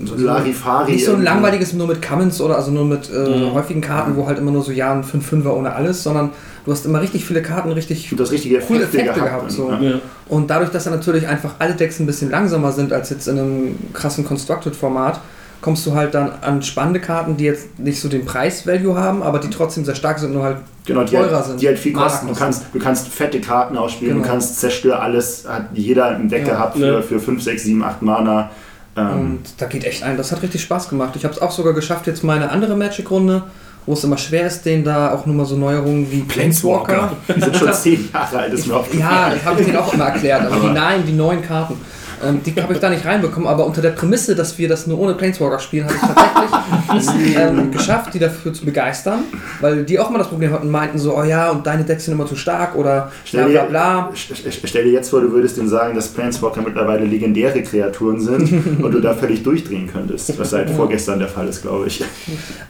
So 0.05 0.15
Larifari. 0.15 0.91
Nicht 0.93 1.05
so 1.05 1.13
ein 1.13 1.23
langweiliges 1.23 1.73
nur 1.73 1.87
mit 1.87 2.01
Commons 2.01 2.39
oder 2.41 2.55
also 2.57 2.71
nur 2.71 2.85
mit 2.85 3.09
äh, 3.09 3.13
Mhm. 3.49 3.53
häufigen 3.53 3.81
Karten, 3.81 4.15
wo 4.15 4.27
halt 4.27 4.37
immer 4.37 4.51
nur 4.51 4.63
so 4.63 4.71
ja 4.71 4.93
ein 4.93 5.03
5-5er 5.03 5.49
ohne 5.53 5.73
alles, 5.73 6.03
sondern 6.03 6.31
du 6.65 6.71
hast 6.71 6.85
immer 6.85 7.01
richtig 7.01 7.25
viele 7.25 7.41
Karten, 7.41 7.71
richtig 7.71 8.11
Und 8.11 8.19
das 8.19 8.31
richtige 8.31 8.59
coole 8.59 8.83
Effekte, 8.83 8.99
Effekte 9.09 9.21
gehabt. 9.21 9.47
gehabt. 9.47 9.51
So. 9.51 9.71
Ja. 9.71 9.99
Und 10.29 10.49
dadurch, 10.49 10.69
dass 10.71 10.83
dann 10.83 10.93
natürlich 10.93 11.27
einfach 11.27 11.55
alle 11.59 11.73
Decks 11.75 11.99
ein 11.99 12.05
bisschen 12.05 12.29
langsamer 12.31 12.71
sind 12.71 12.91
als 12.93 13.09
jetzt 13.09 13.27
in 13.27 13.39
einem 13.39 13.75
krassen 13.93 14.25
Constructed-Format, 14.25 15.19
kommst 15.63 15.83
du 15.87 15.95
halt 15.95 16.13
dann 16.13 16.31
an 16.41 16.61
spannende 16.61 16.99
Karten, 16.99 17.37
die 17.37 17.45
jetzt 17.45 17.79
nicht 17.79 17.99
so 17.99 18.07
den 18.09 18.25
Preis-Value 18.25 18.95
haben, 18.95 19.23
aber 19.23 19.39
die 19.39 19.49
trotzdem 19.49 19.83
sehr 19.85 19.95
stark 19.95 20.19
sind, 20.19 20.33
nur 20.33 20.43
halt 20.43 20.57
Genau, 20.85 21.03
die 21.03 21.15
teurer 21.15 21.37
halt, 21.37 21.45
sind. 21.45 21.61
die 21.61 21.67
halt 21.67 21.79
viel 21.79 21.93
kosten. 21.93 22.27
Du 22.27 22.35
kannst, 22.35 22.65
du 22.73 22.77
kannst 22.79 23.07
fette 23.07 23.39
Karten 23.41 23.77
ausspielen, 23.77 24.15
Genau. 24.15 24.25
du 24.25 24.29
kannst 24.31 24.59
zerstör 24.59 25.01
alles, 25.01 25.45
hat 25.47 25.69
jeder 25.73 26.15
im 26.17 26.29
Deck 26.29 26.45
Ja. 26.45 26.53
gehabt 26.53 26.77
für, 26.77 27.01
für 27.01 27.19
5, 27.19 27.41
6, 27.41 27.63
7, 27.63 27.81
8 27.83 28.01
Mana. 28.03 28.51
Ähm, 28.95 29.09
Und 29.19 29.39
da 29.57 29.65
geht 29.65 29.85
echt 29.85 30.03
ein. 30.03 30.17
Das 30.17 30.31
hat 30.31 30.43
richtig 30.43 30.61
Spaß 30.61 30.89
gemacht. 30.89 31.15
Ich 31.15 31.23
habe 31.23 31.33
es 31.33 31.41
auch 31.41 31.49
sogar 31.51 31.73
geschafft, 31.73 32.05
jetzt 32.05 32.23
meine 32.23 32.51
andere 32.51 32.75
Magic-Runde, 32.75 33.43
wo 33.85 33.93
es 33.93 34.03
immer 34.03 34.17
schwer 34.17 34.45
ist, 34.45 34.65
denen 34.65 34.83
da 34.83 35.13
auch 35.13 35.25
nur 35.25 35.33
mal 35.35 35.45
so 35.45 35.55
Neuerungen 35.55 36.11
wie 36.11 36.21
Planeswalker. 36.21 37.13
die 37.35 37.39
sind 37.41 37.55
schon 37.55 37.73
10 37.73 38.09
Jahre 38.13 38.37
alt, 38.37 38.53
ist 38.53 38.67
mir. 38.67 38.83
Ja, 38.99 39.31
habe 39.45 39.59
ich 39.61 39.65
denen 39.65 39.77
auch 39.77 39.93
immer 39.93 40.05
erklärt. 40.05 40.41
Aber, 40.45 40.55
Aber- 40.57 40.67
die 40.67 40.73
nein, 40.73 41.03
die 41.07 41.13
neuen 41.13 41.41
Karten. 41.41 41.75
Ähm, 42.25 42.41
die 42.45 42.53
habe 42.61 42.73
ich 42.73 42.79
da 42.79 42.89
nicht 42.89 43.05
reinbekommen, 43.05 43.47
aber 43.47 43.65
unter 43.65 43.81
der 43.81 43.91
Prämisse, 43.91 44.35
dass 44.35 44.57
wir 44.57 44.67
das 44.69 44.87
nur 44.87 44.99
ohne 44.99 45.13
Planeswalker 45.13 45.59
spielen, 45.59 45.85
habe 45.85 45.95
ich 45.95 46.01
tatsächlich 46.01 47.33
es, 47.33 47.35
ähm, 47.37 47.71
geschafft, 47.71 48.13
die 48.13 48.19
dafür 48.19 48.53
zu 48.53 48.65
begeistern, 48.65 49.19
weil 49.61 49.83
die 49.83 49.99
auch 49.99 50.09
mal 50.09 50.17
das 50.19 50.27
Problem 50.29 50.51
hatten, 50.53 50.69
meinten 50.69 50.97
so, 50.99 51.17
oh 51.17 51.23
ja, 51.23 51.49
und 51.51 51.65
deine 51.67 51.83
Decks 51.83 52.05
sind 52.05 52.13
immer 52.13 52.25
zu 52.25 52.35
stark 52.35 52.75
oder 52.75 52.93
bla 52.93 53.11
Stell 53.25 53.49
bla 53.49 53.61
dir, 53.63 53.69
bla. 53.69 54.09
st- 54.15 54.33
st- 54.49 54.59
stell 54.67 54.83
dir 54.85 54.91
jetzt 54.93 55.09
vor, 55.09 55.21
du 55.21 55.31
würdest 55.31 55.57
denen 55.57 55.69
sagen, 55.69 55.95
dass 55.95 56.07
Planeswalker 56.09 56.61
mittlerweile 56.61 57.05
legendäre 57.05 57.61
Kreaturen 57.63 58.19
sind 58.19 58.51
und 58.81 58.91
du 58.91 58.99
da 58.99 59.13
völlig 59.13 59.43
durchdrehen 59.43 59.89
könntest, 59.91 60.37
was 60.39 60.49
seit 60.51 60.69
vorgestern 60.69 61.19
der 61.19 61.27
Fall 61.27 61.47
ist, 61.47 61.61
glaube 61.61 61.87
ich. 61.87 62.03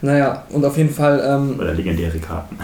Naja, 0.02 0.44
und 0.50 0.64
auf 0.64 0.76
jeden 0.76 0.92
Fall 0.92 1.22
ähm, 1.26 1.58
Oder 1.58 1.74
legendäre 1.74 2.18
Karten. 2.18 2.56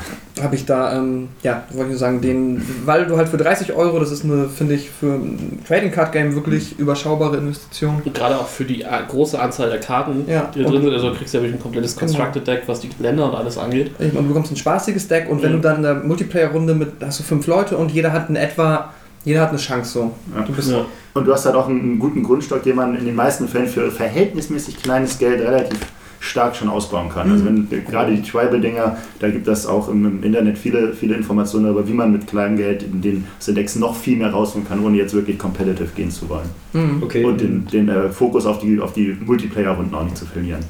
habe 0.43 0.55
ich 0.55 0.65
da, 0.67 0.97
ähm, 0.97 1.29
ja, 1.43 1.63
wollte 1.71 1.85
ich 1.85 1.91
nur 1.91 1.99
sagen, 1.99 2.21
den, 2.21 2.63
weil 2.85 3.07
du 3.07 3.17
halt 3.17 3.29
für 3.29 3.37
30 3.37 3.73
Euro, 3.75 3.99
das 3.99 4.11
ist 4.11 4.25
eine, 4.25 4.49
finde 4.49 4.75
ich, 4.75 4.91
für 4.91 5.07
ein 5.15 5.61
Trading 5.67 5.91
Card 5.93 6.13
Game 6.13 6.35
wirklich 6.35 6.79
überschaubare 6.81 7.37
Investition. 7.37 8.03
Und 8.05 8.15
gerade 8.15 8.37
auch 8.39 8.47
für 8.49 8.65
die 8.65 8.83
äh, 8.83 8.87
große 9.09 9.41
Anzahl 9.41 9.71
der 9.71 9.81
Karten, 9.81 10.25
Ja. 10.29 10.51
die 10.55 10.63
da 10.63 10.69
drin 10.71 10.83
sind. 10.83 10.93
Also 10.93 11.11
du 11.11 11.15
kriegst 11.17 11.33
ja 11.35 11.41
wirklich 11.41 11.59
ein 11.59 11.63
komplettes 11.63 11.95
Genau. 11.97 12.07
Constructed 12.13 12.47
Deck, 12.47 12.63
was 12.67 12.81
die 12.81 12.91
Länder 12.99 13.27
und 13.27 13.35
alles 13.37 13.57
angeht. 13.59 13.93
Und 13.99 14.15
du 14.15 14.23
bekommst 14.29 14.51
ein 14.53 14.57
spaßiges 14.57 15.07
Deck 15.09 15.29
und 15.31 15.43
wenn 15.43 15.53
Mhm. 15.53 15.57
du 15.57 15.61
dann 15.63 15.77
in 15.77 15.83
der 15.83 15.95
Multiplayer-Runde 15.95 16.75
mit, 16.75 16.89
hast 17.01 17.21
du 17.21 17.23
fünf 17.23 17.47
Leute 17.47 17.77
und 17.77 17.91
jeder 17.93 18.13
hat 18.13 18.29
in 18.29 18.37
etwa 18.37 18.93
Jeder 19.23 19.43
hat 19.43 19.51
eine 19.51 19.59
Chance 19.59 19.93
so. 19.93 20.11
Ja. 20.35 20.43
Du 20.47 20.53
bist 20.55 20.71
Ja. 20.71 20.87
Und 21.13 21.27
du 21.27 21.33
hast 21.35 21.45
halt 21.45 21.55
auch 21.55 21.69
einen, 21.69 21.81
einen 21.81 21.99
guten 21.99 22.23
Grundstock, 22.23 22.63
den 22.63 22.75
man 22.77 22.97
in 22.97 23.05
den 23.05 23.15
meisten 23.15 23.47
Fällen 23.49 23.67
für 23.69 23.91
verhältnismäßig 23.91 24.83
kleines 24.83 25.19
Geld 25.19 25.43
relativ 25.43 25.79
stark 26.21 26.55
schon 26.55 26.69
ausbauen 26.69 27.09
kann. 27.09 27.31
Also 27.31 27.47
wenn 27.47 27.69
gerade 27.69 28.15
die 28.15 28.23
Tribal-Dinger, 28.23 28.99
da 29.19 29.31
gibt 29.31 29.49
es 29.49 29.67
auch 29.67 29.89
im, 29.89 30.05
im 30.05 30.23
Internet 30.23 30.59
viele, 30.59 30.93
viele 30.93 31.15
Informationen 31.15 31.65
darüber, 31.65 31.89
wie 31.89 31.95
man 31.95 32.13
mit 32.13 32.27
kleinem 32.27 32.57
Geld 32.57 32.83
in 32.83 33.01
den 33.01 33.25
Index 33.47 33.77
noch 33.77 33.97
viel 33.97 34.19
mehr 34.19 34.31
rausholen 34.31 34.69
kann, 34.69 34.85
ohne 34.85 34.99
jetzt 34.99 35.15
wirklich 35.15 35.39
competitive 35.39 35.89
gehen 35.97 36.11
zu 36.11 36.29
wollen. 36.29 36.49
Mhm. 36.75 37.03
Okay. 37.03 37.25
Und 37.25 37.41
den, 37.41 37.67
den 37.67 37.89
äh, 37.89 38.11
Fokus 38.11 38.47
auf 38.47 38.59
die, 38.59 38.79
auf 38.79 38.93
die 38.93 39.17
Multiplayer-Runden 39.25 39.95
auch 39.95 40.05
nicht 40.05 40.17
zu 40.17 40.27
verlieren. 40.27 40.61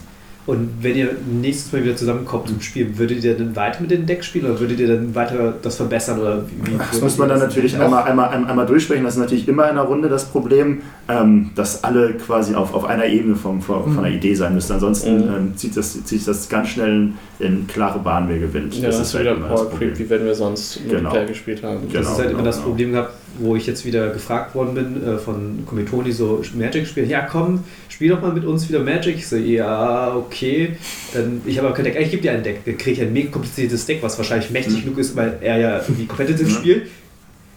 Und 0.46 0.70
wenn 0.80 0.96
ihr 0.96 1.10
nächstes 1.30 1.72
Mal 1.72 1.84
wieder 1.84 1.94
zusammenkommt 1.94 2.48
zum 2.48 2.60
Spiel, 2.60 2.98
würdet 2.98 3.22
ihr 3.22 3.36
dann 3.36 3.54
weiter 3.54 3.82
mit 3.82 3.90
dem 3.90 4.06
Deck 4.06 4.24
spielen 4.24 4.46
oder 4.46 4.58
würdet 4.58 4.80
ihr 4.80 4.88
dann 4.88 5.14
weiter 5.14 5.54
das 5.62 5.76
verbessern? 5.76 6.18
Oder 6.20 6.44
wie, 6.48 6.72
wie 6.72 6.78
Das 6.78 7.00
muss 7.00 7.18
man 7.18 7.28
dann 7.28 7.38
natürlich 7.38 7.78
einmal, 7.78 8.04
einmal, 8.04 8.30
einmal, 8.30 8.66
durchsprechen. 8.66 9.04
Das 9.04 9.14
ist 9.14 9.20
natürlich 9.20 9.46
immer 9.46 9.64
in 9.64 9.70
einer 9.72 9.82
Runde 9.82 10.08
das 10.08 10.24
Problem, 10.24 10.80
ähm, 11.08 11.50
dass 11.54 11.84
alle 11.84 12.14
quasi 12.14 12.54
auf, 12.54 12.74
auf 12.74 12.84
einer 12.84 13.04
Ebene 13.06 13.36
vom, 13.36 13.60
von, 13.60 13.92
von 13.92 14.02
der 14.02 14.12
Idee 14.12 14.34
sein 14.34 14.54
müssen. 14.54 14.72
Ansonsten 14.72 15.10
Mhm. 15.18 15.34
ähm, 15.34 15.56
zieht, 15.56 15.76
das, 15.76 15.92
zieht 15.92 16.08
sich 16.08 16.24
das 16.24 16.48
ganz 16.48 16.68
schnell 16.68 17.10
in 17.38 17.66
klare 17.66 17.98
Bahn, 17.98 18.28
wer 18.28 18.38
gewinnt. 18.38 18.74
Ja, 18.76 18.86
das 18.88 19.00
ist 19.00 19.14
halt 19.14 19.24
wieder 19.24 19.36
immer 19.36 19.48
das 19.48 19.60
Power 19.60 19.70
Problem. 19.70 19.94
Creep, 19.94 19.98
wie 20.06 20.10
wenn 20.10 20.24
wir 20.24 20.34
sonst 20.34 20.80
Genau. 20.84 21.00
Multiplayer 21.02 21.26
gespielt 21.26 21.62
haben. 21.62 21.78
Das 21.84 21.92
Genau, 21.92 22.02
ist 22.02 22.08
halt 22.18 22.28
genau, 22.28 22.38
immer 22.38 22.42
das 22.46 22.56
genau. 22.56 22.68
Problem 22.68 22.92
gehabt, 22.92 23.14
wo 23.38 23.56
ich 23.56 23.66
jetzt 23.66 23.84
wieder 23.84 24.08
gefragt 24.10 24.54
worden 24.54 24.74
bin 24.74 25.02
äh, 25.06 25.18
von 25.18 25.64
Komitoni, 25.66 26.12
so 26.12 26.42
Magic 26.54 26.86
spielen. 26.86 27.08
Ja, 27.08 27.22
komm, 27.22 27.60
spiel 28.00 28.08
doch 28.08 28.22
mal 28.22 28.32
mit 28.32 28.46
uns 28.46 28.66
wieder 28.66 28.78
Magic. 28.80 29.16
Ich 29.16 29.28
so, 29.28 29.36
ja, 29.36 30.14
okay. 30.14 30.74
Dann, 31.12 31.42
ich 31.44 31.58
habe 31.58 31.66
aber 31.68 31.76
kein 31.76 31.84
Deck. 31.84 31.98
Ich 32.00 32.10
gebe 32.10 32.22
dir 32.22 32.32
ein 32.32 32.42
Deck. 32.42 32.64
Dann 32.64 32.78
kriege 32.78 32.92
ich 32.92 33.02
ein 33.02 33.12
mega 33.12 33.30
kompliziertes 33.30 33.84
Deck, 33.84 33.98
was 34.00 34.16
wahrscheinlich 34.16 34.48
mächtig 34.50 34.78
Mhm. 34.78 34.84
genug 34.84 34.98
ist, 35.00 35.14
weil 35.16 35.36
er 35.42 35.58
ja 35.58 35.76
irgendwie 35.82 36.06
competitive 36.06 36.48
Mhm. 36.48 36.54
spielt. 36.54 36.86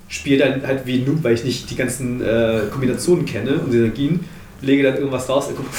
Spiele 0.09 0.39
dann 0.39 0.67
halt 0.67 0.85
wie 0.85 0.95
ein 0.97 1.05
Noob, 1.05 1.23
weil 1.23 1.33
ich 1.35 1.45
nicht 1.45 1.69
die 1.71 1.77
ganzen 1.77 2.21
äh, 2.21 2.59
Kombinationen 2.69 3.23
kenne 3.25 3.53
und 3.53 3.71
Synergien. 3.71 4.19
Lege 4.61 4.83
dann 4.83 4.97
irgendwas 4.97 5.29
raus. 5.29 5.47
Er 5.47 5.53
guckt, 5.53 5.69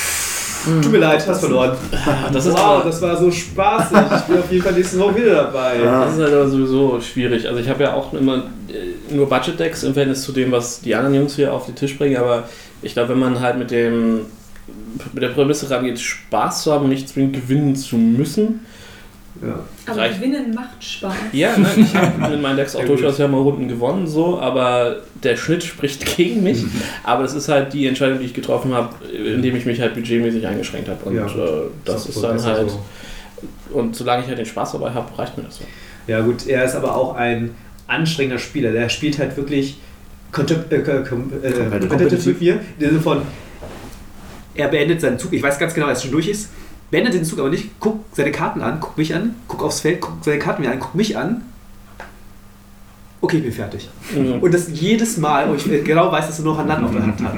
Tut 0.83 0.92
mir 0.92 0.97
leid, 0.99 1.23
hast 1.28 1.40
verloren. 1.40 1.76
Das 2.33 2.47
ist 2.47 2.54
wow, 2.54 2.61
aber- 2.61 2.85
das 2.85 3.02
war 3.02 3.18
so 3.18 3.30
spaßig. 3.30 3.99
Ich 4.16 4.23
bin 4.23 4.38
auf 4.38 4.50
jeden 4.50 4.64
Fall 4.64 4.73
nächste 4.73 4.99
Woche 4.99 5.16
wieder 5.16 5.35
dabei. 5.35 5.78
Ja. 5.85 6.06
Das 6.06 6.14
ist 6.14 6.21
halt 6.23 6.33
aber 6.33 6.49
sowieso 6.49 6.99
schwierig. 7.02 7.47
Also 7.47 7.61
ich 7.61 7.68
habe 7.68 7.83
ja 7.83 7.92
auch 7.92 8.14
immer 8.14 8.44
äh, 8.71 9.14
nur 9.14 9.28
Budget-Decks 9.28 9.83
im 9.83 9.92
Verhältnis 9.92 10.23
zu 10.23 10.33
dem, 10.33 10.50
was 10.52 10.80
die 10.80 10.94
anderen 10.94 11.16
Jungs 11.16 11.37
hier 11.37 11.52
auf 11.52 11.66
den 11.66 11.75
Tisch 11.75 11.99
bringen, 11.99 12.16
aber 12.16 12.49
ich 12.80 12.94
glaube, 12.94 13.11
wenn 13.11 13.18
man 13.18 13.40
halt 13.40 13.59
mit 13.59 13.71
dem 13.71 14.21
mit 15.12 15.23
der 15.23 15.28
Prämisse 15.28 15.68
rangeht, 15.71 15.99
Spaß 16.00 16.62
zu 16.62 16.73
haben 16.73 16.85
und 16.85 16.90
nicht 16.90 17.09
zwingend 17.09 17.35
gewinnen 17.37 17.76
zu 17.76 17.97
müssen. 17.97 18.61
Ja. 19.42 19.59
Aber 19.87 20.00
Reicht. 20.00 20.21
Gewinnen 20.21 20.54
macht 20.54 20.83
Spaß. 20.83 21.12
Ja, 21.33 21.56
ne, 21.59 21.66
ich 21.76 21.94
habe 21.94 22.30
mit 22.30 22.40
meinen 22.40 22.56
Decks 22.56 22.76
auch 22.76 22.85
durchaus 22.85 23.18
ja 23.18 23.26
mal 23.28 23.40
Runden 23.40 23.68
gewonnen, 23.68 24.06
so, 24.06 24.38
aber 24.38 24.99
der 25.23 25.37
Schnitt 25.37 25.64
spricht 25.64 26.16
gegen 26.16 26.42
mich. 26.44 26.64
Aber 27.02 27.23
das 27.25 27.35
ist 27.35 27.49
halt 27.49 27.73
die 27.73 27.87
Entscheidung, 27.87 28.21
die 28.21 28.26
ich 28.26 28.35
getroffen 28.35 28.73
habe, 28.73 28.90
indem 29.12 29.56
ich 29.56 29.66
mich 29.66 29.80
halt 29.80 29.94
budgetmäßig 29.94 30.47
eingeschränkt 30.47 30.88
habe. 30.88 31.04
Und 31.04 31.16
Ja. 31.16 31.26
äh, 31.26 31.62
das 31.85 32.06
ist 32.06 32.23
dann 32.23 32.40
halt. 32.42 32.71
so. 32.71 32.80
Und 33.73 33.97
solange 33.97 34.23
ich 34.23 34.28
halt 34.28 34.38
den 34.38 34.47
Spaß 34.47 34.73
dabei 34.73 34.90
habe, 34.92 35.18
reicht 35.18 35.37
mir 35.37 35.44
das 35.44 35.56
so. 35.56 35.64
Ja 36.06 36.21
gut, 36.21 36.47
er 36.47 36.64
ist 36.64 36.75
aber 36.76 36.94
auch 36.94 37.14
ein 37.16 37.50
anstrengender 37.88 38.38
Spieler. 38.38 38.73
Der 38.73 38.88
spielt 38.88 39.18
halt 39.18 39.37
wirklich 39.37 39.76
contep- 40.33 40.71
äh, 40.71 40.76
äh, 40.76 41.02
Competitive. 41.04 41.88
competitive 41.88 42.28
mit 42.30 42.40
mir. 42.40 42.61
Sinne 42.78 43.00
von, 43.00 43.23
er 44.54 44.68
beendet 44.68 45.00
seinen 45.00 45.18
Zug. 45.18 45.32
Ich 45.32 45.42
weiß 45.42 45.58
ganz 45.58 45.75
genau, 45.75 45.87
dass 45.88 45.99
es 45.99 46.04
schon 46.04 46.12
durch 46.12 46.28
ist. 46.28 46.49
Beendet 46.90 47.14
den 47.14 47.25
Zug 47.25 47.38
aber 47.40 47.50
nicht. 47.50 47.80
Guckt 47.80 48.14
seine 48.14 48.30
Karten 48.30 48.61
an, 48.61 48.80
guckt 48.80 48.99
mich 48.99 49.14
an, 49.14 49.34
guckt 49.49 49.62
aufs 49.62 49.80
Feld, 49.80 50.00
guckt 50.00 50.25
seine 50.25 50.38
Karten 50.38 50.62
mir 50.62 50.70
an, 50.70 50.78
guckt 50.78 50.94
mich 50.94 51.16
an. 51.16 51.42
Okay, 53.20 53.38
ich 53.38 53.42
bin 53.42 53.52
fertig. 53.52 53.88
Mhm. 54.14 54.34
Und 54.40 54.52
das 54.52 54.66
jedes 54.70 55.16
Mal, 55.16 55.49
wo 55.49 55.54
ich 55.54 55.64
genau 55.84 56.12
weiß, 56.12 56.26
dass 56.26 56.38
er 56.40 56.44
noch 56.44 56.58
ein 56.58 56.68
Land 56.68 56.84
auf 56.84 56.92
der 56.92 57.02
Hand 57.02 57.23
hat. 57.23 57.37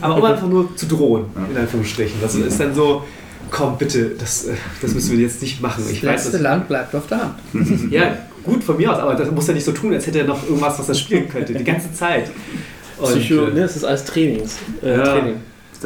Aber 0.00 0.16
um 0.16 0.24
einfach 0.24 0.48
nur 0.48 0.74
zu 0.76 0.86
drohen, 0.86 1.26
in 1.50 1.56
Anführungsstrichen. 1.58 2.20
Das 2.22 2.34
ist 2.34 2.58
dann 2.58 2.74
so, 2.74 3.02
komm 3.50 3.76
bitte, 3.76 4.12
das, 4.18 4.46
äh, 4.46 4.54
das 4.80 4.94
müssen 4.94 5.12
wir 5.12 5.24
jetzt 5.24 5.42
nicht 5.42 5.60
machen. 5.60 5.84
Ich 5.90 6.00
Das 6.00 6.10
weiß, 6.10 6.24
letzte 6.24 6.38
Land 6.38 6.68
bleibt 6.68 6.94
auf 6.94 7.06
der 7.06 7.18
Hand. 7.22 7.34
ja, 7.90 8.16
gut 8.44 8.64
von 8.64 8.78
mir 8.78 8.90
aus, 8.90 8.98
aber 8.98 9.14
das 9.14 9.30
muss 9.30 9.46
er 9.46 9.54
nicht 9.54 9.64
so 9.64 9.72
tun, 9.72 9.92
als 9.92 10.06
hätte 10.06 10.20
er 10.20 10.24
noch 10.24 10.42
irgendwas, 10.42 10.78
was 10.78 10.88
er 10.88 10.94
spielen 10.94 11.28
könnte, 11.28 11.52
die 11.52 11.64
ganze 11.64 11.92
Zeit. 11.92 12.30
Und, 12.96 13.10
Psycho, 13.10 13.44
äh, 13.44 13.52
ne, 13.52 13.60
das 13.60 13.76
ist 13.76 13.84
alles 13.84 14.04
Trainings. 14.04 14.56
Äh, 14.82 14.96
Ja. 14.96 15.02
Training. 15.04 15.34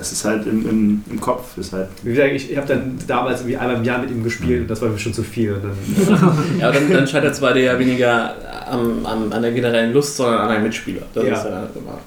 Das 0.00 0.12
ist 0.12 0.24
halt 0.24 0.46
im, 0.46 0.66
im, 0.66 1.04
im 1.10 1.20
Kopf. 1.20 1.58
Ist 1.58 1.74
halt, 1.74 1.88
wie 2.02 2.10
gesagt, 2.14 2.32
ich, 2.32 2.50
ich 2.50 2.56
habe 2.56 2.66
dann 2.66 2.98
damals 3.06 3.40
irgendwie 3.40 3.58
einmal 3.58 3.76
im 3.76 3.84
Jahr 3.84 3.98
mit 3.98 4.10
ihm 4.10 4.24
gespielt 4.24 4.62
und 4.62 4.70
das 4.70 4.80
war 4.80 4.88
mir 4.88 4.98
schon 4.98 5.12
zu 5.12 5.22
viel. 5.22 5.52
Und 5.52 5.62
dann, 5.64 6.58
Ja, 6.58 6.72
dann, 6.72 6.90
dann 6.90 7.06
scheitert 7.06 7.34
es 7.34 7.40
bei 7.40 7.52
dir 7.52 7.62
ja 7.64 7.78
weniger 7.78 8.34
am, 8.70 9.04
am, 9.04 9.30
an 9.30 9.42
der 9.42 9.52
generellen 9.52 9.92
Lust, 9.92 10.16
sondern 10.16 10.38
an 10.40 10.48
einem 10.48 10.64
Mitspieler. 10.64 11.02
Das 11.12 11.24
Ja. 11.24 11.34
ist 11.34 11.44
ja 11.44 11.50
immer 11.74 11.98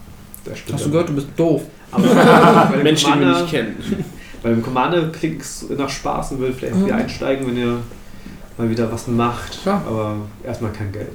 das 0.43 0.57
stimmt. 0.57 0.73
Hast 0.79 0.85
du 0.87 0.91
gehört, 0.91 1.09
du 1.09 1.13
bist 1.13 1.27
doof. 1.37 1.61
Aber 1.91 2.03
bei 2.07 2.75
dem 2.77 2.83
Mensch, 2.83 3.03
den 3.03 3.19
wir 3.19 3.27
nicht 3.27 3.49
kennen. 3.51 3.75
Bei 4.41 4.49
dem 4.49 4.61
Commander 4.61 5.07
klingt 5.07 5.41
es 5.41 5.65
nach 5.69 5.89
Spaß 5.89 6.33
und 6.33 6.41
will 6.41 6.51
vielleicht 6.51 6.83
wieder 6.83 6.95
einsteigen, 6.95 7.47
wenn 7.47 7.55
ihr 7.55 7.77
mal 8.57 8.69
wieder 8.69 8.91
was 8.91 9.07
macht. 9.07 9.59
Ja. 9.65 9.81
Aber 9.87 10.17
erstmal 10.43 10.71
kein 10.73 10.91
Geld. 10.91 11.07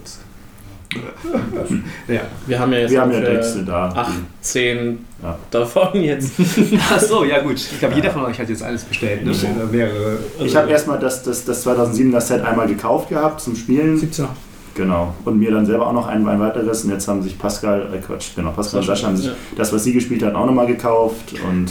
ja. 2.09 2.21
Wir 2.47 2.59
haben 2.59 2.73
ja 2.73 2.79
jetzt 2.81 2.91
wir 2.93 3.01
haben 3.01 3.13
ja 3.13 3.21
Decks 3.21 3.57
da. 3.67 3.89
acht, 3.91 4.13
zehn 4.41 5.05
Ja. 5.23 5.39
davon 5.51 6.03
jetzt. 6.03 6.33
Ach 6.91 7.01
so, 7.01 7.25
ja 7.25 7.41
gut. 7.41 7.57
Ich 7.57 7.79
glaube, 7.79 7.95
jeder 7.95 8.11
von 8.11 8.25
euch 8.25 8.39
hat 8.39 8.49
jetzt 8.49 8.63
alles 8.63 8.85
bestellt. 8.85 9.25
Ne? 9.25 9.33
Oder 9.33 9.67
mehrere. 9.67 10.19
Ich 10.41 10.57
habe 10.57 10.71
erstmal 10.71 10.99
das, 10.99 11.23
das, 11.23 11.45
das 11.45 11.67
2007er 11.67 12.21
Set 12.21 12.43
einmal 12.43 12.67
gekauft 12.67 13.11
gehabt 13.11 13.41
zum 13.41 13.55
Spielen. 13.57 13.99
17er. 14.01 14.29
Genau. 14.75 15.15
Und 15.25 15.39
mir 15.39 15.51
dann 15.51 15.67
selber 15.67 15.89
auch 15.89 15.93
noch 15.93 16.07
ein, 16.07 16.27
ein 16.27 16.41
weiteres. 16.41 16.85
Und 16.85 16.91
jetzt 16.93 17.07
haben 17.09 17.23
sich 17.23 17.37
Pascal, 17.39 17.89
äh 17.93 17.99
Quatsch, 17.99 18.29
genau, 18.37 18.53
Pascal 18.53 18.81
und 18.81 18.87
Sascha 18.87 19.09
haben 19.09 19.17
sich 19.17 19.27
Ja. 19.27 19.33
das, 19.57 19.73
was 19.73 19.85
sie 19.85 19.93
gespielt 19.93 20.23
hat, 20.23 20.35
auch 20.35 20.47
nochmal 20.47 20.67
gekauft. 20.67 21.35
Und 21.47 21.71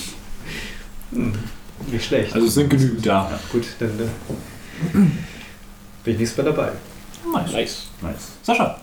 Nicht 1.91 2.05
schlecht. 2.05 2.33
Also 2.35 2.47
es 2.47 2.53
sind 2.53 2.69
genügend 2.69 3.05
da. 3.05 3.29
ja, 3.31 3.39
gut, 3.51 3.63
dann 3.79 3.89
äh, 3.89 4.93
bin 6.03 6.13
ich 6.13 6.19
nächstes 6.19 6.37
Mal 6.43 6.51
dabei. 6.51 6.69
Nice. 7.33 7.53
Nice. 7.53 7.87
nice. 8.01 8.31
Sascha. 8.43 8.77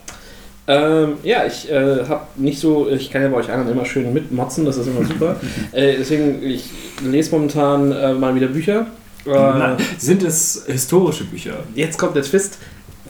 Ähm, 0.67 1.19
ja, 1.23 1.45
ich 1.45 1.71
äh, 1.71 2.05
habe 2.09 2.27
nicht 2.37 2.59
so, 2.59 2.89
ich 2.89 3.11
kann 3.11 3.21
ja 3.23 3.29
bei 3.29 3.37
euch 3.37 3.51
anderen 3.51 3.73
immer 3.73 3.85
schön 3.85 4.11
mitmotzen, 4.15 4.65
das 4.65 4.79
ist 4.79 4.87
immer 4.87 5.05
super. 5.05 5.37
äh, 5.73 5.97
deswegen, 5.99 6.43
ich 6.43 6.71
lese 7.03 7.33
momentan 7.33 7.93
äh, 7.93 8.15
mal 8.15 8.35
wieder 8.35 8.47
Bücher. 8.47 8.87
Äh, 9.27 9.31
Na, 9.31 9.77
sind 9.99 10.23
es 10.23 10.65
historische 10.67 11.25
Bücher? 11.25 11.55
jetzt 11.75 11.99
kommt 11.99 12.17
der 12.17 12.23
Twist. 12.23 12.59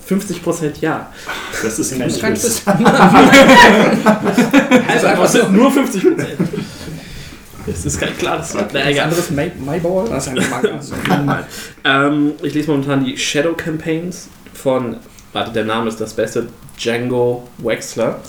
50% 0.09 0.73
ja. 0.83 1.11
Das 1.63 1.79
ist 1.79 1.99
kein 2.21 2.35
Twist. 2.35 2.63
Also 4.87 5.07
einfach 5.07 5.27
sind 5.29 5.53
nur 5.53 5.71
50%. 5.71 6.27
Das 7.67 7.87
ist 7.87 7.99
kein 7.99 8.17
klares. 8.19 8.55
Ein 8.55 8.67
Naja, 8.73 8.91
egal. 8.91 9.05
anderes 9.05 9.31
May 9.31 9.51
Mayball? 9.65 10.09
Das 10.11 10.27
ist 10.27 10.35
ein 10.35 10.45
Manga. 11.09 11.47
Ähm, 11.85 12.33
ich 12.43 12.53
lese 12.53 12.71
momentan 12.71 13.05
die 13.05 13.17
Shadow 13.17 13.55
Campaigns 13.55 14.29
von, 14.53 14.97
warte, 15.35 15.53
der 15.53 15.64
Name 15.67 15.88
ist 15.88 16.00
das 16.00 16.14
Beste, 16.14 16.47
Django 16.79 17.47
Wexler. 17.59 18.21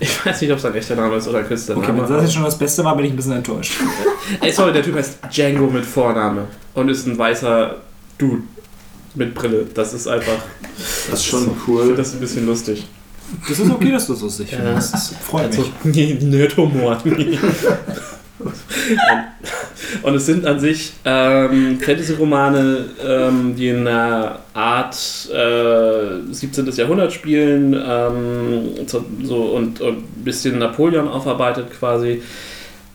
Ich 0.00 0.24
weiß 0.26 0.40
nicht, 0.42 0.50
ob 0.52 0.58
es 0.58 0.64
ein 0.64 0.74
echter 0.74 0.94
Name 0.96 1.16
ist 1.16 1.26
oder 1.28 1.38
ein 1.38 1.44
Okay, 1.44 1.54
Künstlername. 1.54 2.02
wenn 2.02 2.14
das 2.14 2.22
jetzt 2.22 2.34
schon 2.34 2.44
das 2.44 2.58
Beste 2.58 2.84
war, 2.84 2.96
bin 2.96 3.06
ich 3.06 3.12
ein 3.12 3.16
bisschen 3.16 3.32
enttäuscht. 3.32 3.72
Ey, 4.40 4.52
sorry, 4.52 4.72
der 4.72 4.82
Typ 4.82 4.94
heißt 4.96 5.18
Django 5.32 5.66
mit 5.68 5.84
Vorname 5.84 6.46
und 6.74 6.88
ist 6.88 7.06
ein 7.06 7.16
weißer 7.18 7.76
Dude 8.18 8.42
mit 9.14 9.34
Brille. 9.34 9.66
Das 9.74 9.94
ist 9.94 10.06
einfach, 10.06 10.38
Das 11.10 11.20
ist 11.20 11.26
schon 11.26 11.40
ich 11.40 11.46
finde 11.64 11.82
cool. 11.88 11.96
das 11.96 12.12
ein 12.14 12.20
bisschen 12.20 12.46
lustig. 12.46 12.86
Das 13.48 13.58
ist 13.58 13.70
okay, 13.70 13.90
dass 13.90 14.06
du 14.06 14.12
es 14.14 14.20
lustig 14.22 14.52
Ja. 14.52 14.58
findest. 14.58 14.94
Das 14.94 15.12
freut 15.20 15.46
Also, 15.46 15.64
mich. 15.84 16.20
Nerd-Humor. 16.22 16.98
Und 20.02 20.14
es 20.14 20.26
sind 20.26 20.46
an 20.46 20.60
sich 20.60 20.92
ähm, 21.04 21.78
Fantasy-Romane, 21.80 22.84
ähm, 23.04 23.54
die 23.56 23.68
in 23.68 23.86
einer 23.86 24.40
Art 24.54 24.94
äh, 25.32 26.32
17. 26.32 26.66
Jahrhundert 26.72 27.12
spielen 27.12 27.74
ähm, 27.74 28.86
so, 28.86 29.40
und, 29.42 29.80
und 29.80 29.98
ein 29.98 30.24
bisschen 30.24 30.58
Napoleon 30.58 31.08
aufarbeitet 31.08 31.70
quasi. 31.70 32.22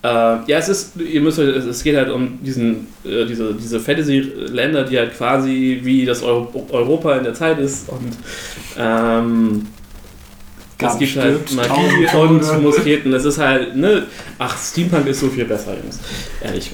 Äh, 0.04 0.08
ja, 0.08 0.58
es 0.58 0.68
ist, 0.70 0.98
ihr 0.98 1.22
müsst 1.22 1.40
es 1.40 1.84
geht 1.84 1.96
halt 1.96 2.10
um 2.10 2.40
diesen, 2.44 2.88
äh, 3.06 3.26
diese, 3.26 3.54
diese 3.54 3.80
Fantasy-Länder, 3.80 4.84
die 4.84 4.98
halt 4.98 5.16
quasi 5.16 5.80
wie 5.84 6.06
das 6.06 6.22
Euro 6.24 6.68
Europa 6.72 7.16
in 7.18 7.24
der 7.24 7.34
Zeit 7.34 7.60
ist 7.60 7.90
und 7.90 8.12
ähm, 8.78 9.68
es 10.88 11.00
gibt 11.00 11.16
halt 11.18 11.52
Magie 11.54 12.18
und 12.18 12.62
Musketen. 12.62 13.12
Das 13.12 13.26
ist 13.26 13.38
halt, 13.38 13.76
ne? 13.76 14.08
Ach, 14.40 14.58
Steampunk 14.58 15.08
ist 15.08 15.20
so 15.20 15.30
viel 15.30 15.46
besser, 15.46 15.76
Jungs. 15.82 16.00
Ehrlich. 16.42 16.72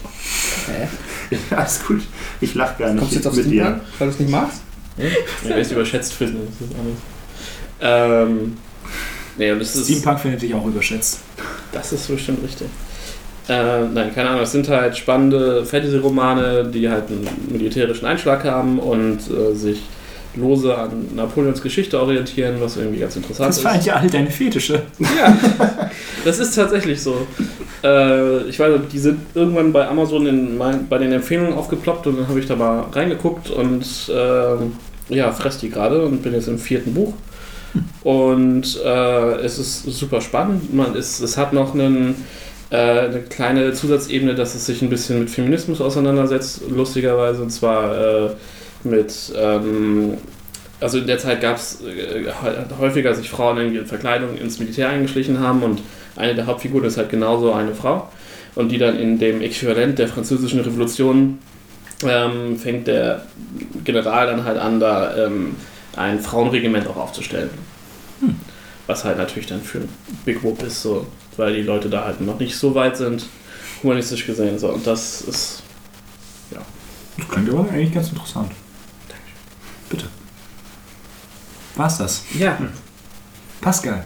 Ja, 1.52 1.64
ist 1.64 1.88
gut. 1.88 2.02
Ich 2.42 2.56
lach 2.56 2.78
gar 2.78 2.90
nicht 2.92 3.00
Kommst 3.00 3.14
du 3.14 3.18
jetzt 3.18 3.28
auf 3.28 3.36
mit 3.36 3.46
dir. 3.46 3.62
Steampunk, 3.62 3.84
weil 3.98 4.08
du 4.08 4.14
es 4.14 4.20
nicht 4.20 4.32
magst? 4.32 4.62
Ja, 4.98 5.06
weil 5.44 5.60
ich 5.60 5.68
es 5.68 5.72
überschätzt 5.72 6.14
finde. 6.14 6.40
Das 6.46 6.68
ist 6.68 6.76
alles. 6.80 6.98
Ähm, 7.82 8.58
nee, 9.38 9.52
und 9.52 9.60
das 9.60 9.76
ist, 9.76 9.86
Steampunk 9.86 10.20
findet 10.20 10.42
dich 10.42 10.54
auch 10.54 10.66
überschätzt. 10.66 11.20
das 11.72 11.94
ist 11.94 12.08
bestimmt 12.08 12.44
richtig. 12.44 12.68
Äh, 13.48 13.86
nein, 13.86 14.14
keine 14.14 14.30
Ahnung. 14.30 14.44
Es 14.44 14.52
sind 14.52 14.68
halt 14.70 14.96
spannende 14.96 15.66
Fantasy-Romane, 15.66 16.66
die 16.66 16.88
halt 16.88 17.10
einen 17.10 17.28
militärischen 17.50 18.06
Einschlag 18.06 18.44
haben 18.44 18.78
und 18.78 19.20
äh, 19.32 19.56
sich 19.56 19.82
lose 20.36 20.76
an 20.76 21.08
Napoleons 21.16 21.62
Geschichte 21.62 22.00
orientieren, 22.00 22.56
was 22.60 22.78
irgendwie 22.78 23.00
ganz 23.00 23.16
interessant 23.16 23.50
Das 23.50 23.58
ist. 23.58 23.66
waren 23.66 23.84
ja 23.84 23.96
alle 23.96 24.10
deine 24.10 24.30
Fetische. 24.30 24.84
Ja, 25.00 25.38
das 26.26 26.40
ist 26.40 26.56
tatsächlich 26.56 27.02
so. 27.02 27.28
Äh, 27.84 28.42
ich 28.44 28.60
weiß 28.60 28.80
die 28.92 29.00
sind 29.00 29.20
irgendwann 29.34 29.74
bei 29.74 29.88
Amazon 29.88 30.28
in 30.28 30.58
mein, 30.58 30.88
bei 30.88 30.98
den 30.98 31.12
Empfehlungen 31.12 31.54
aufgeploppt 31.54 32.08
und 32.08 32.18
dann 32.18 32.28
habe 32.28 32.40
ich 32.40 32.46
da 32.46 32.56
mal 32.56 32.82
reingeguckt 32.92 33.50
und 33.50 33.86
ähm, 34.14 34.74
ja, 35.10 35.32
fress 35.32 35.58
die 35.58 35.70
gerade 35.70 36.06
und 36.06 36.22
bin 36.22 36.34
jetzt 36.34 36.48
im 36.48 36.60
vierten 36.60 36.94
Buch. 36.94 37.14
Und 38.04 38.80
äh, 38.84 39.36
es 39.42 39.60
ist 39.60 39.84
super 39.84 40.22
spannend. 40.22 40.74
Man 40.74 40.96
ist, 40.96 41.20
es 41.20 41.38
hat 41.38 41.54
noch 41.54 41.74
einen, 41.74 42.16
äh, 42.70 42.76
eine 42.78 43.22
kleine 43.22 43.74
Zusatzebene, 43.74 44.36
dass 44.36 44.56
es 44.56 44.66
sich 44.66 44.82
ein 44.82 44.90
bisschen 44.90 45.20
mit 45.20 45.30
Feminismus 45.30 45.82
auseinandersetzt, 45.82 46.62
lustigerweise. 46.70 47.42
Und 47.42 47.52
zwar 47.52 47.98
äh, 47.98 48.30
mit, 48.84 49.34
ähm, 49.36 50.18
also 50.80 50.98
in 50.98 51.08
der 51.08 51.20
Zeit 51.20 51.42
gab 51.42 51.58
es 51.58 51.82
äh, 51.82 52.26
häufiger 52.80 53.14
sich 53.14 53.30
Frauen 53.30 53.58
in 53.58 53.86
Verkleidung 53.86 54.38
ins 54.38 54.60
Militär 54.60 54.90
eingeschlichen 54.90 55.40
haben 55.40 55.64
und 55.64 55.82
eine 56.16 56.36
der 56.36 56.48
Hauptfiguren 56.48 56.86
ist 56.86 56.98
halt 56.98 57.10
genauso 57.10 57.54
eine 57.54 57.76
Frau. 57.76 58.10
Und 58.56 58.70
die 58.70 58.78
dann 58.78 59.00
in 59.00 59.20
dem 59.20 59.42
Äquivalent 59.42 60.00
der 60.00 60.08
französischen 60.08 60.60
Revolution 60.60 61.38
ähm, 62.04 62.58
fängt 62.58 62.88
der 62.88 63.24
General 63.86 64.28
dann 64.28 64.44
halt 64.44 64.58
an, 64.58 64.80
da 64.80 65.16
ähm, 65.16 65.56
ein 65.96 66.20
Frauenregiment 66.20 66.88
auch 66.88 66.98
aufzustellen. 66.98 67.50
Was 68.88 69.06
halt 69.06 69.18
natürlich 69.18 69.48
dann 69.48 69.62
für 69.62 69.82
Big 70.26 70.44
Whoop 70.44 70.64
ist, 70.64 70.82
so, 70.82 71.06
weil 71.38 71.54
die 71.54 71.62
Leute 71.62 71.90
da 71.90 72.06
halt 72.06 72.22
noch 72.22 72.40
nicht 72.40 72.58
so 72.58 72.74
weit 72.76 72.98
sind, 72.98 73.28
humanistisch 73.84 74.26
gesehen. 74.26 74.58
So. 74.58 74.70
Und 74.70 74.86
das 74.86 75.22
ist 75.22 75.64
Das 77.20 77.28
klingt 77.28 77.50
aber 77.50 77.70
eigentlich 77.70 77.94
ganz 77.94 78.10
interessant. 78.10 78.52
Bitte. 79.90 80.06
War's 81.80 81.98
das? 81.98 82.24
Ja. 82.38 82.58
Pascal. 83.62 84.04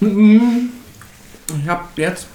Ich 0.00 1.68
habe 1.68 1.82
jetzt 1.96 2.26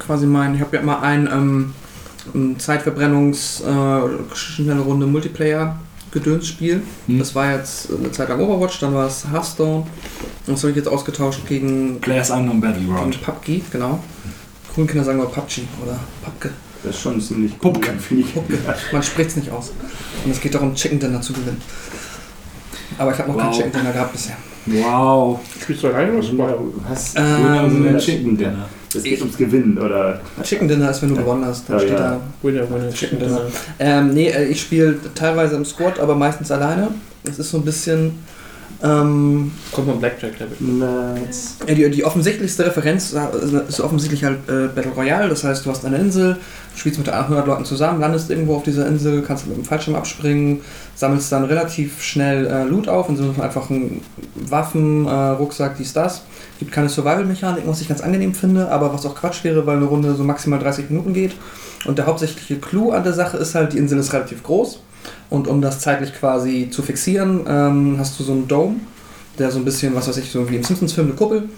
quasi 0.00 0.26
mein, 0.26 0.56
ich 0.56 0.60
habe 0.60 0.74
ja 0.74 0.82
immer 0.82 1.00
ein, 1.00 1.28
ähm, 1.32 2.58
Zeitverbrennungs, 2.58 3.60
äh, 3.60 4.34
schnelle 4.34 4.80
Runde 4.80 5.06
Multiplayer 5.06 5.78
Gedönsspiel. 6.10 6.82
Hm. 7.06 7.20
Das 7.20 7.36
war 7.36 7.52
jetzt 7.52 7.88
eine 7.92 8.10
Zeit 8.10 8.30
lang 8.30 8.40
Overwatch, 8.40 8.80
dann 8.80 8.94
war 8.94 9.06
es 9.06 9.24
Hearthstone. 9.30 9.86
Und 10.46 10.54
das 10.56 10.62
habe 10.62 10.70
ich 10.70 10.76
jetzt 10.76 10.88
ausgetauscht 10.88 11.46
gegen, 11.46 12.00
Players 12.00 12.30
Unknown 12.30 12.60
Battleground. 12.60 13.22
PUBG, 13.22 13.62
genau. 13.70 14.02
Coolen 14.74 14.88
Kinder 14.88 15.04
sagen 15.04 15.18
wir 15.18 15.26
PUBG 15.26 15.62
oder 15.80 16.00
PUBG. 16.24 16.50
Das 16.82 16.96
ist 16.96 17.00
schon 17.00 17.20
ziemlich 17.20 17.52
cool, 17.62 17.74
Pupke. 17.74 17.92
finde 17.92 18.24
ich. 18.24 18.92
Man 18.92 19.02
spricht 19.04 19.30
es 19.30 19.36
nicht 19.36 19.50
aus. 19.50 19.70
Und 20.24 20.32
es 20.32 20.40
geht 20.40 20.52
darum, 20.52 20.74
Chicken 20.74 20.98
Dinner 20.98 21.20
zu 21.20 21.32
gewinnen. 21.32 21.62
Aber 22.98 23.12
ich 23.12 23.18
habe 23.18 23.30
noch 23.30 23.38
kein 23.38 23.48
Wow. 23.48 23.56
Chicken 23.56 23.72
Dinner 23.72 23.92
gehabt 23.92 24.12
bisher. 24.12 24.36
Wow. 24.66 25.40
Spielst 25.62 25.82
du 25.82 25.88
alleine 25.88 26.12
oder 26.12 26.22
Spire? 26.22 26.58
Was? 26.88 27.14
Ähm, 27.16 27.84
Winner 27.84 27.98
Chicken 27.98 28.36
Dinner. 28.36 28.68
Es 28.96 29.02
geht 29.02 29.20
ums 29.20 29.36
Gewinnen, 29.36 29.76
oder? 29.78 30.20
Chicken 30.42 30.68
Dinner 30.68 30.90
ist, 30.90 31.02
wenn 31.02 31.08
du 31.10 31.16
gewonnen 31.16 31.44
hast. 31.44 31.68
Dann 31.68 31.76
Oh, 31.76 31.80
steht 31.80 31.92
ja. 31.92 31.96
da 31.98 32.20
Winner, 32.42 32.70
Winner, 32.70 32.90
Chicken 32.90 33.18
Dinner. 33.18 33.40
Ähm, 33.78 34.14
nee, 34.14 34.28
äh, 34.28 34.44
ich 34.44 34.60
spiele 34.60 34.96
teilweise 35.14 35.56
im 35.56 35.64
Squad, 35.64 35.98
aber 35.98 36.14
meistens 36.14 36.50
alleine. 36.50 36.88
Es 37.24 37.38
ist 37.38 37.50
so 37.50 37.58
ein 37.58 37.64
bisschen. 37.64 38.12
Ähm, 38.84 39.50
Kommt 39.72 39.86
man 39.86 39.98
Blackjack 39.98 40.38
Level. 40.38 40.56
Nice. 40.60 41.56
ja, 41.66 41.74
die, 41.74 41.90
die 41.90 42.04
offensichtlichste 42.04 42.66
Referenz 42.66 43.14
äh, 43.14 43.66
ist 43.66 43.80
offensichtlich 43.80 44.24
halt 44.24 44.46
äh, 44.46 44.68
Battle 44.68 44.92
Royale. 44.94 45.30
Das 45.30 45.42
heißt, 45.42 45.64
du 45.64 45.70
hast 45.70 45.86
eine 45.86 45.96
Insel, 45.96 46.36
spielst 46.76 46.98
mit 46.98 47.08
800 47.08 47.46
Leuten 47.46 47.64
zusammen, 47.64 48.00
landest 48.00 48.28
irgendwo 48.28 48.56
auf 48.56 48.62
dieser 48.62 48.86
Insel, 48.86 49.22
kannst 49.22 49.46
mit 49.46 49.56
dem 49.56 49.64
Fallschirm 49.64 49.94
abspringen, 49.94 50.60
sammelst 50.96 51.32
dann 51.32 51.44
relativ 51.44 52.02
schnell 52.02 52.46
äh, 52.46 52.64
Loot 52.64 52.86
auf, 52.86 53.08
in 53.08 53.16
so 53.16 53.22
einem 53.22 53.40
einfachen 53.40 54.02
Waffen, 54.34 55.06
äh, 55.06 55.10
Rucksack, 55.10 55.78
dies, 55.78 55.94
das. 55.94 56.22
Gibt 56.58 56.70
keine 56.70 56.90
Survival-Mechanik, 56.90 57.66
was 57.66 57.80
ich 57.80 57.88
ganz 57.88 58.02
angenehm 58.02 58.34
finde, 58.34 58.70
aber 58.70 58.92
was 58.92 59.06
auch 59.06 59.14
Quatsch 59.14 59.44
wäre, 59.44 59.64
weil 59.66 59.78
eine 59.78 59.86
Runde 59.86 60.14
so 60.14 60.24
maximal 60.24 60.58
30 60.58 60.90
Minuten 60.90 61.14
geht. 61.14 61.32
Und 61.86 61.96
der 61.96 62.06
hauptsächliche 62.06 62.58
Clou 62.58 62.90
an 62.90 63.02
der 63.02 63.14
Sache 63.14 63.38
ist 63.38 63.54
halt, 63.54 63.72
die 63.72 63.78
Insel 63.78 63.98
ist 63.98 64.12
relativ 64.12 64.42
groß. 64.42 64.80
Und 65.30 65.48
um 65.48 65.60
das 65.60 65.80
zeitlich 65.80 66.14
quasi 66.14 66.68
zu 66.70 66.82
fixieren, 66.82 67.44
ähm, 67.48 67.96
hast 67.98 68.18
du 68.18 68.24
so 68.24 68.32
einen 68.32 68.48
Dome, 68.48 68.76
der 69.38 69.50
so 69.50 69.58
ein 69.58 69.64
bisschen, 69.64 69.94
was 69.94 70.08
weiß 70.08 70.16
ich, 70.18 70.30
so 70.30 70.48
wie 70.48 70.56
im 70.56 70.62
Simpsons-Film 70.62 71.08
eine 71.08 71.16
Kuppel. 71.16 71.48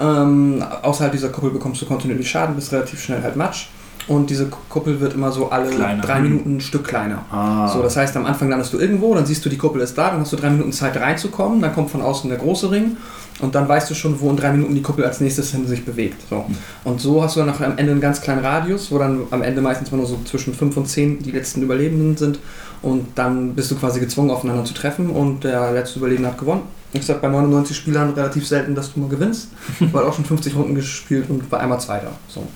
Ähm, 0.00 0.64
außerhalb 0.82 1.12
dieser 1.12 1.28
Kuppel 1.28 1.50
bekommst 1.50 1.82
du 1.82 1.86
kontinuierlich 1.86 2.30
Schaden, 2.30 2.54
bist 2.54 2.72
relativ 2.72 3.00
schnell 3.02 3.22
halt 3.22 3.36
Matsch. 3.36 3.68
Und 4.08 4.30
diese 4.30 4.46
Kuppel 4.68 5.00
wird 5.00 5.14
immer 5.14 5.32
so 5.32 5.50
alle 5.50 5.68
Kleiner. 5.68 6.00
drei 6.00 6.20
Minuten 6.20 6.56
ein 6.56 6.60
Stück 6.60 6.84
kleiner. 6.84 7.24
Ah. 7.30 7.66
So, 7.66 7.82
das 7.82 7.96
heißt, 7.96 8.16
am 8.16 8.24
Anfang 8.24 8.48
landest 8.48 8.72
du 8.72 8.78
irgendwo, 8.78 9.12
dann 9.14 9.26
siehst 9.26 9.44
du, 9.44 9.48
die 9.48 9.58
Kuppel 9.58 9.80
ist 9.82 9.98
da, 9.98 10.10
dann 10.10 10.20
hast 10.20 10.32
du 10.32 10.36
drei 10.36 10.50
Minuten 10.50 10.72
Zeit 10.72 10.96
reinzukommen, 10.96 11.60
dann 11.60 11.74
kommt 11.74 11.90
von 11.90 12.02
außen 12.02 12.30
der 12.30 12.38
große 12.38 12.70
Ring 12.70 12.96
und 13.40 13.56
dann 13.56 13.68
weißt 13.68 13.90
du 13.90 13.94
schon, 13.94 14.20
wo 14.20 14.30
in 14.30 14.36
drei 14.36 14.52
Minuten 14.52 14.76
die 14.76 14.82
Kuppel 14.82 15.04
als 15.04 15.20
nächstes 15.20 15.50
hin 15.50 15.66
sich 15.66 15.84
bewegt. 15.84 16.22
So. 16.30 16.46
Und 16.84 17.00
so 17.00 17.22
hast 17.22 17.34
du 17.34 17.40
dann 17.40 17.48
am 17.48 17.76
Ende 17.78 17.92
einen 17.92 18.00
ganz 18.00 18.20
kleinen 18.20 18.44
Radius, 18.44 18.92
wo 18.92 18.98
dann 18.98 19.22
am 19.32 19.42
Ende 19.42 19.60
meistens 19.60 19.90
mal 19.90 19.98
nur 19.98 20.06
so 20.06 20.18
zwischen 20.24 20.54
fünf 20.54 20.76
und 20.76 20.86
zehn 20.86 21.20
die 21.20 21.32
letzten 21.32 21.62
Überlebenden 21.62 22.16
sind 22.16 22.38
und 22.82 23.06
dann 23.16 23.54
bist 23.54 23.70
du 23.70 23.76
quasi 23.76 24.00
gezwungen, 24.00 24.30
aufeinander 24.30 24.64
zu 24.64 24.74
treffen 24.74 25.10
und 25.10 25.44
der 25.44 25.72
letzte 25.72 25.98
Überlebende 25.98 26.30
hat 26.30 26.38
gewonnen. 26.38 26.62
Ich 26.92 27.04
sag 27.04 27.20
bei 27.20 27.28
99 27.28 27.76
Spielern 27.76 28.10
relativ 28.10 28.46
selten, 28.46 28.74
dass 28.74 28.92
du 28.92 29.00
mal 29.00 29.08
gewinnst, 29.08 29.48
weil 29.80 30.04
auch 30.04 30.14
schon 30.14 30.24
50 30.24 30.54
Runden 30.56 30.74
gespielt 30.74 31.28
und 31.28 31.50
war 31.50 31.60
einmal 31.60 31.80
Zweiter. 31.80 32.12
So. 32.28 32.46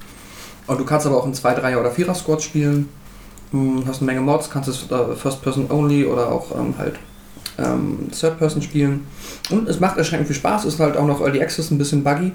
Und 0.66 0.78
du 0.78 0.85
kannst 0.85 1.06
aber 1.06 1.16
auch 1.16 1.26
in 1.26 1.35
2, 1.35 1.54
3 1.54 1.78
oder 1.78 1.90
4er 1.90 2.14
Squad 2.14 2.42
spielen. 2.42 2.88
Hm, 3.50 3.83
hast 3.87 3.98
eine 3.98 4.06
Menge 4.06 4.20
Mods, 4.20 4.50
kannst 4.50 4.68
es 4.68 4.90
äh, 4.90 5.16
First 5.16 5.42
Person 5.42 5.70
Only 5.70 6.04
oder 6.04 6.30
auch 6.30 6.56
ähm, 6.56 6.74
halt 6.78 6.94
ähm, 7.59 8.09
Third 8.12 8.38
Person 8.38 8.62
spielen. 8.62 9.06
Und 9.50 9.68
es 9.68 9.80
macht 9.80 9.96
erschreckend 9.96 10.28
viel 10.28 10.37
Spaß, 10.37 10.64
ist 10.64 10.78
halt 10.78 10.96
auch 10.96 11.06
noch 11.06 11.20
Early 11.20 11.42
Access 11.42 11.70
ein 11.70 11.78
bisschen 11.78 12.04
buggy. 12.04 12.33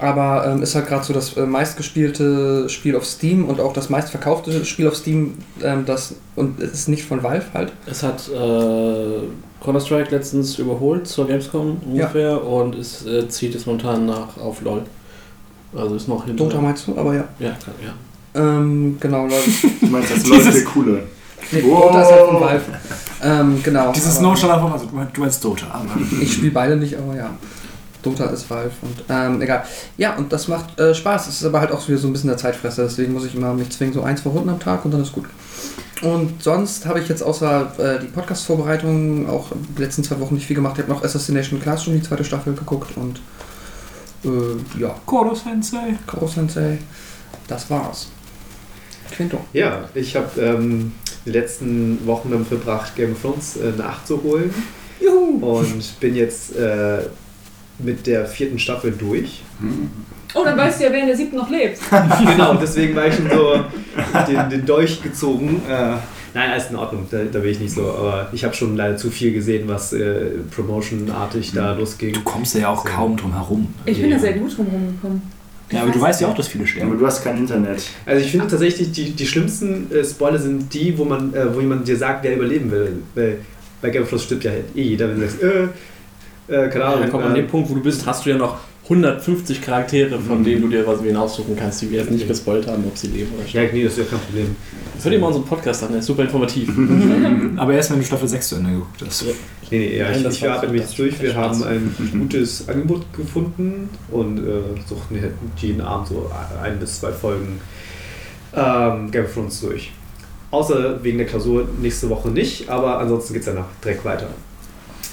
Aber 0.00 0.46
ähm, 0.46 0.62
ist 0.62 0.74
halt 0.74 0.86
gerade 0.86 1.04
so 1.04 1.12
das 1.12 1.36
äh, 1.36 1.44
meistgespielte 1.44 2.68
Spiel 2.70 2.96
auf 2.96 3.04
Steam 3.04 3.44
und 3.44 3.60
auch 3.60 3.74
das 3.74 3.90
meistverkaufte 3.90 4.64
Spiel 4.64 4.88
auf 4.88 4.96
Steam. 4.96 5.34
Ähm, 5.62 5.84
das, 5.84 6.14
und 6.36 6.58
es 6.60 6.72
ist 6.72 6.88
nicht 6.88 7.04
von 7.04 7.22
Valve 7.22 7.44
halt. 7.52 7.72
Es 7.84 8.02
hat 8.02 8.28
äh, 8.28 9.62
Counter-Strike 9.62 10.10
letztens 10.10 10.58
überholt 10.58 11.06
zur 11.06 11.26
Gamescom 11.26 11.78
ungefähr 11.86 12.42
und 12.42 12.74
es 12.76 13.04
äh, 13.04 13.28
zieht 13.28 13.52
jetzt 13.52 13.66
momentan 13.66 14.06
nach 14.06 14.38
auf 14.38 14.62
LOL. 14.62 14.82
Also 15.76 15.94
ist 15.94 16.08
noch 16.08 16.24
hinter. 16.24 16.44
Dota 16.44 16.60
meinst 16.60 16.86
du, 16.86 16.96
aber 16.96 17.14
ja. 17.14 17.24
Ja, 17.38 17.50
kann, 17.50 17.74
ja. 17.84 17.92
Ähm, 18.42 18.96
genau, 18.98 19.24
Leute. 19.24 19.50
Du 19.80 19.86
meinst, 19.86 20.10
das 20.10 20.26
läuft 20.26 20.54
der 20.54 20.64
coole. 20.64 21.02
Nee, 21.52 21.62
Wow. 21.64 21.88
Dota 21.88 22.02
ist 22.02 22.10
halt 22.10 22.26
von 22.26 22.40
Valve. 22.40 22.62
Ähm, 23.22 23.62
genau. 23.62 23.92
Dieses 23.92 24.16
von, 24.16 24.72
also 24.72 24.86
du 24.86 25.20
meinst 25.20 25.44
Dota, 25.44 25.66
aber. 25.70 26.00
Ich 26.20 26.34
spiele 26.34 26.52
beide 26.52 26.76
nicht, 26.76 26.96
aber 26.96 27.16
ja. 27.16 27.30
Dota 28.02 28.26
ist 28.26 28.48
Valve 28.48 28.72
und 28.82 29.04
ähm, 29.08 29.42
egal. 29.42 29.64
Ja, 29.96 30.16
und 30.16 30.32
das 30.32 30.48
macht 30.48 30.78
äh, 30.78 30.94
Spaß. 30.94 31.28
Es 31.28 31.40
ist 31.40 31.44
aber 31.44 31.60
halt 31.60 31.72
auch 31.72 31.86
wieder 31.88 31.98
so 31.98 32.08
ein 32.08 32.12
bisschen 32.12 32.28
der 32.28 32.38
Zeitfresser, 32.38 32.84
deswegen 32.84 33.12
muss 33.12 33.24
ich 33.24 33.34
immer 33.34 33.52
mich 33.54 33.70
zwingen, 33.70 33.94
so 33.94 34.02
ein, 34.02 34.16
zwei 34.16 34.30
Runden 34.30 34.48
am 34.48 34.60
Tag 34.60 34.84
und 34.84 34.92
dann 34.92 35.02
ist 35.02 35.12
gut. 35.12 35.26
Und 36.02 36.42
sonst 36.42 36.86
habe 36.86 37.00
ich 37.00 37.08
jetzt 37.08 37.22
außer 37.22 37.72
äh, 37.78 38.00
die 38.00 38.06
Podcast-Vorbereitung 38.06 39.28
auch 39.28 39.48
die 39.76 39.82
letzten 39.82 40.02
zwei 40.02 40.18
Wochen 40.20 40.34
nicht 40.34 40.46
viel 40.46 40.56
gemacht. 40.56 40.76
Ich 40.76 40.82
habe 40.82 40.92
noch 40.92 41.04
Assassination 41.04 41.60
Classroom, 41.60 41.96
die 41.96 42.02
zweite 42.02 42.24
Staffel, 42.24 42.54
geguckt 42.54 42.96
und 42.96 43.20
äh, 44.24 44.80
ja, 44.80 44.94
Koro 45.04 45.34
Sensei. 45.34 45.98
Koro 46.06 46.26
Sensei. 46.26 46.78
Das 47.48 47.68
war's. 47.68 48.08
Quinto. 49.10 49.40
Ja, 49.52 49.88
ich 49.94 50.16
habe 50.16 50.40
ähm, 50.40 50.92
die 51.26 51.30
letzten 51.30 52.06
Wochen 52.06 52.30
damit 52.30 52.48
verbracht, 52.48 52.96
Game 52.96 53.12
of 53.12 53.20
Thrones 53.20 53.56
äh, 53.56 53.72
nachzuholen 53.76 54.54
Juhu! 55.00 55.58
und 55.58 56.00
bin 56.00 56.14
jetzt 56.14 56.56
äh, 56.56 57.00
mit 57.84 58.06
der 58.06 58.26
vierten 58.26 58.58
Staffel 58.58 58.92
durch. 58.96 59.42
Oh, 60.34 60.44
dann 60.44 60.56
weißt 60.56 60.80
du 60.80 60.84
ja, 60.84 60.92
wer 60.92 61.00
in 61.00 61.06
der 61.06 61.16
siebten 61.16 61.36
noch 61.36 61.50
lebt. 61.50 61.78
genau, 62.26 62.54
deswegen 62.54 62.94
war 62.94 63.06
ich 63.06 63.14
schon 63.14 63.28
so 63.30 63.64
den, 64.28 64.50
den 64.50 64.64
Dolch 64.66 65.02
gezogen. 65.02 65.60
Äh, 65.68 65.96
nein, 66.34 66.50
alles 66.52 66.70
in 66.70 66.76
Ordnung, 66.76 67.06
da, 67.10 67.18
da 67.24 67.40
bin 67.40 67.50
ich 67.50 67.58
nicht 67.60 67.74
so. 67.74 67.82
Aber 67.82 68.28
ich 68.32 68.44
habe 68.44 68.54
schon 68.54 68.76
leider 68.76 68.96
zu 68.96 69.10
viel 69.10 69.32
gesehen, 69.32 69.66
was 69.66 69.92
äh, 69.92 70.26
Promotion-artig 70.54 71.52
da 71.52 71.72
losging. 71.72 72.12
Du 72.14 72.20
kommst 72.22 72.54
ja 72.54 72.68
auch 72.68 72.84
kaum 72.84 73.16
drum 73.16 73.34
herum. 73.34 73.74
Ich 73.86 74.00
bin 74.00 74.10
da 74.10 74.18
sehr 74.18 74.34
gut 74.34 74.56
drum 74.56 74.66
rumgekommen. 74.68 75.22
Ja, 75.72 75.82
aber 75.82 75.92
du 75.92 76.00
weißt 76.00 76.20
ja 76.20 76.28
auch, 76.28 76.34
dass 76.34 76.48
viele 76.48 76.64
Ja, 76.64 76.70
aber 76.70 76.78
sterben. 76.80 76.98
du 76.98 77.06
hast 77.06 77.22
kein 77.22 77.38
Internet. 77.38 77.82
Also 78.04 78.24
ich 78.24 78.30
finde 78.30 78.48
tatsächlich, 78.48 78.90
die, 78.92 79.12
die 79.12 79.26
schlimmsten 79.26 79.90
äh, 79.92 80.04
Spoiler 80.04 80.38
sind 80.38 80.72
die, 80.74 80.96
wo 80.98 81.04
man, 81.04 81.32
äh, 81.34 81.54
wo 81.54 81.60
jemand 81.60 81.86
dir 81.86 81.96
sagt, 81.96 82.24
wer 82.24 82.34
überleben 82.34 82.70
will. 82.70 83.02
Weil 83.14 83.38
bei 83.80 83.90
Game 83.90 84.02
of 84.02 84.08
Thrones 84.08 84.24
stirbt 84.24 84.44
ja 84.44 84.50
eh 84.52 84.82
jeder, 84.82 85.08
wenn 85.08 85.20
du 85.20 85.28
sagst, 85.28 85.42
äh, 85.42 85.68
äh, 86.50 86.68
keine 86.68 86.84
Ja, 86.84 86.88
Ahnung. 86.88 87.00
dann 87.02 87.10
kommt 87.10 87.24
an 87.24 87.32
äh, 87.32 87.36
dem 87.36 87.46
Punkt, 87.46 87.70
wo 87.70 87.74
du 87.74 87.82
bist, 87.82 88.04
hast 88.06 88.26
du 88.26 88.30
ja 88.30 88.36
noch 88.36 88.58
150 88.84 89.62
Charaktere, 89.62 90.18
von 90.18 90.42
denen 90.42 90.62
du 90.62 90.68
dir 90.68 90.84
was 90.86 91.02
wen 91.04 91.16
aussuchen 91.16 91.54
kannst, 91.56 91.80
die 91.82 91.90
wir 91.90 92.00
jetzt 92.00 92.10
nicht 92.10 92.26
gespoilt 92.26 92.66
haben, 92.66 92.82
ob 92.84 92.96
sie 92.98 93.06
leben 93.06 93.32
oder 93.34 93.42
ja, 93.44 93.48
sterben. 93.48 93.70
nee, 93.76 93.84
das 93.84 93.92
ist 93.92 93.98
ja 93.98 94.04
kein 94.04 94.18
Problem. 94.18 94.56
Hör 95.02 95.10
dir 95.12 95.18
mal 95.20 95.26
unseren 95.28 95.44
Podcast 95.44 95.82
an, 95.84 95.90
der 95.90 96.00
ist 96.00 96.06
super 96.06 96.22
informativ. 96.24 96.68
Aber 97.56 97.72
erst 97.72 97.90
wenn 97.92 97.98
du 98.00 98.04
Staffel 98.04 98.26
6 98.28 98.48
zu 98.48 98.56
Ende 98.56 98.70
geguckt 98.70 99.02
hast. 99.06 99.22
Ja. 99.22 99.28
Nee, 99.70 99.78
nee, 99.78 99.96
ja, 99.98 100.06
Nein, 100.08 100.16
ich, 100.16 100.22
das 100.24 100.34
ich 100.34 100.48
arbeite 100.50 100.72
mich 100.72 100.80
jetzt 100.80 100.98
durch. 100.98 101.22
Wir 101.22 101.34
haben 101.36 101.62
ein 101.62 101.94
gutes 102.18 102.68
Angebot 102.68 103.02
gefunden 103.16 103.88
und 104.10 104.38
äh, 104.38 104.50
suchten 104.88 105.18
jeden 105.58 105.80
Abend 105.80 106.08
so 106.08 106.28
ein 106.60 106.78
bis 106.80 106.98
zwei 106.98 107.12
Folgen 107.12 107.60
ähm, 108.56 109.10
Game 109.12 109.24
of 109.24 109.32
Thrones 109.32 109.60
durch. 109.60 109.92
Außer 110.50 111.02
wegen 111.04 111.18
der 111.18 111.28
Klausur 111.28 111.68
nächste 111.80 112.10
Woche 112.10 112.28
nicht, 112.28 112.68
aber 112.68 112.98
ansonsten 112.98 113.34
geht 113.34 113.42
es 113.42 113.46
danach 113.46 113.66
direkt 113.84 114.04
weiter. 114.04 114.26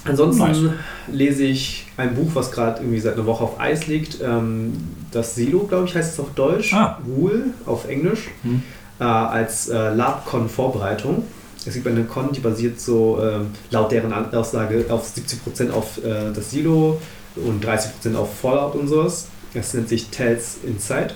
Ansonsten 0.07 0.43
Nice. 0.43 0.73
lese 1.11 1.43
ich 1.43 1.87
ein 1.97 2.15
Buch, 2.15 2.31
was 2.33 2.51
gerade 2.51 2.81
irgendwie 2.81 2.99
seit 2.99 3.15
einer 3.15 3.25
Woche 3.25 3.43
auf 3.43 3.59
Eis 3.59 3.87
liegt. 3.87 4.21
Ähm, 4.21 4.73
das 5.11 5.35
Silo, 5.35 5.59
glaube 5.59 5.85
ich, 5.85 5.95
heißt 5.95 6.13
es 6.13 6.19
auf 6.19 6.33
Deutsch. 6.33 6.73
Ah. 6.73 6.99
Wool 7.05 7.53
auf 7.65 7.87
Englisch. 7.87 8.29
Hm. 8.43 8.63
Äh, 8.99 9.03
als 9.03 9.69
äh, 9.69 9.93
LabCon-Vorbereitung. 9.93 11.23
Es 11.65 11.73
gibt 11.73 11.87
eine 11.87 12.03
Con, 12.05 12.31
die 12.31 12.39
basiert 12.39 12.79
so 12.79 13.19
ähm, 13.21 13.47
laut 13.71 13.91
deren 13.91 14.13
Aussage 14.33 14.85
auf 14.89 15.05
70% 15.05 15.71
auf 15.71 16.03
äh, 16.03 16.31
das 16.33 16.51
Silo 16.51 16.99
und 17.35 17.63
30% 17.63 18.15
auf 18.15 18.39
Fallout 18.39 18.75
und 18.75 18.87
sowas. 18.87 19.27
Das 19.53 19.73
nennt 19.73 19.89
sich 19.89 20.09
Tales 20.09 20.57
Inside. 20.63 21.13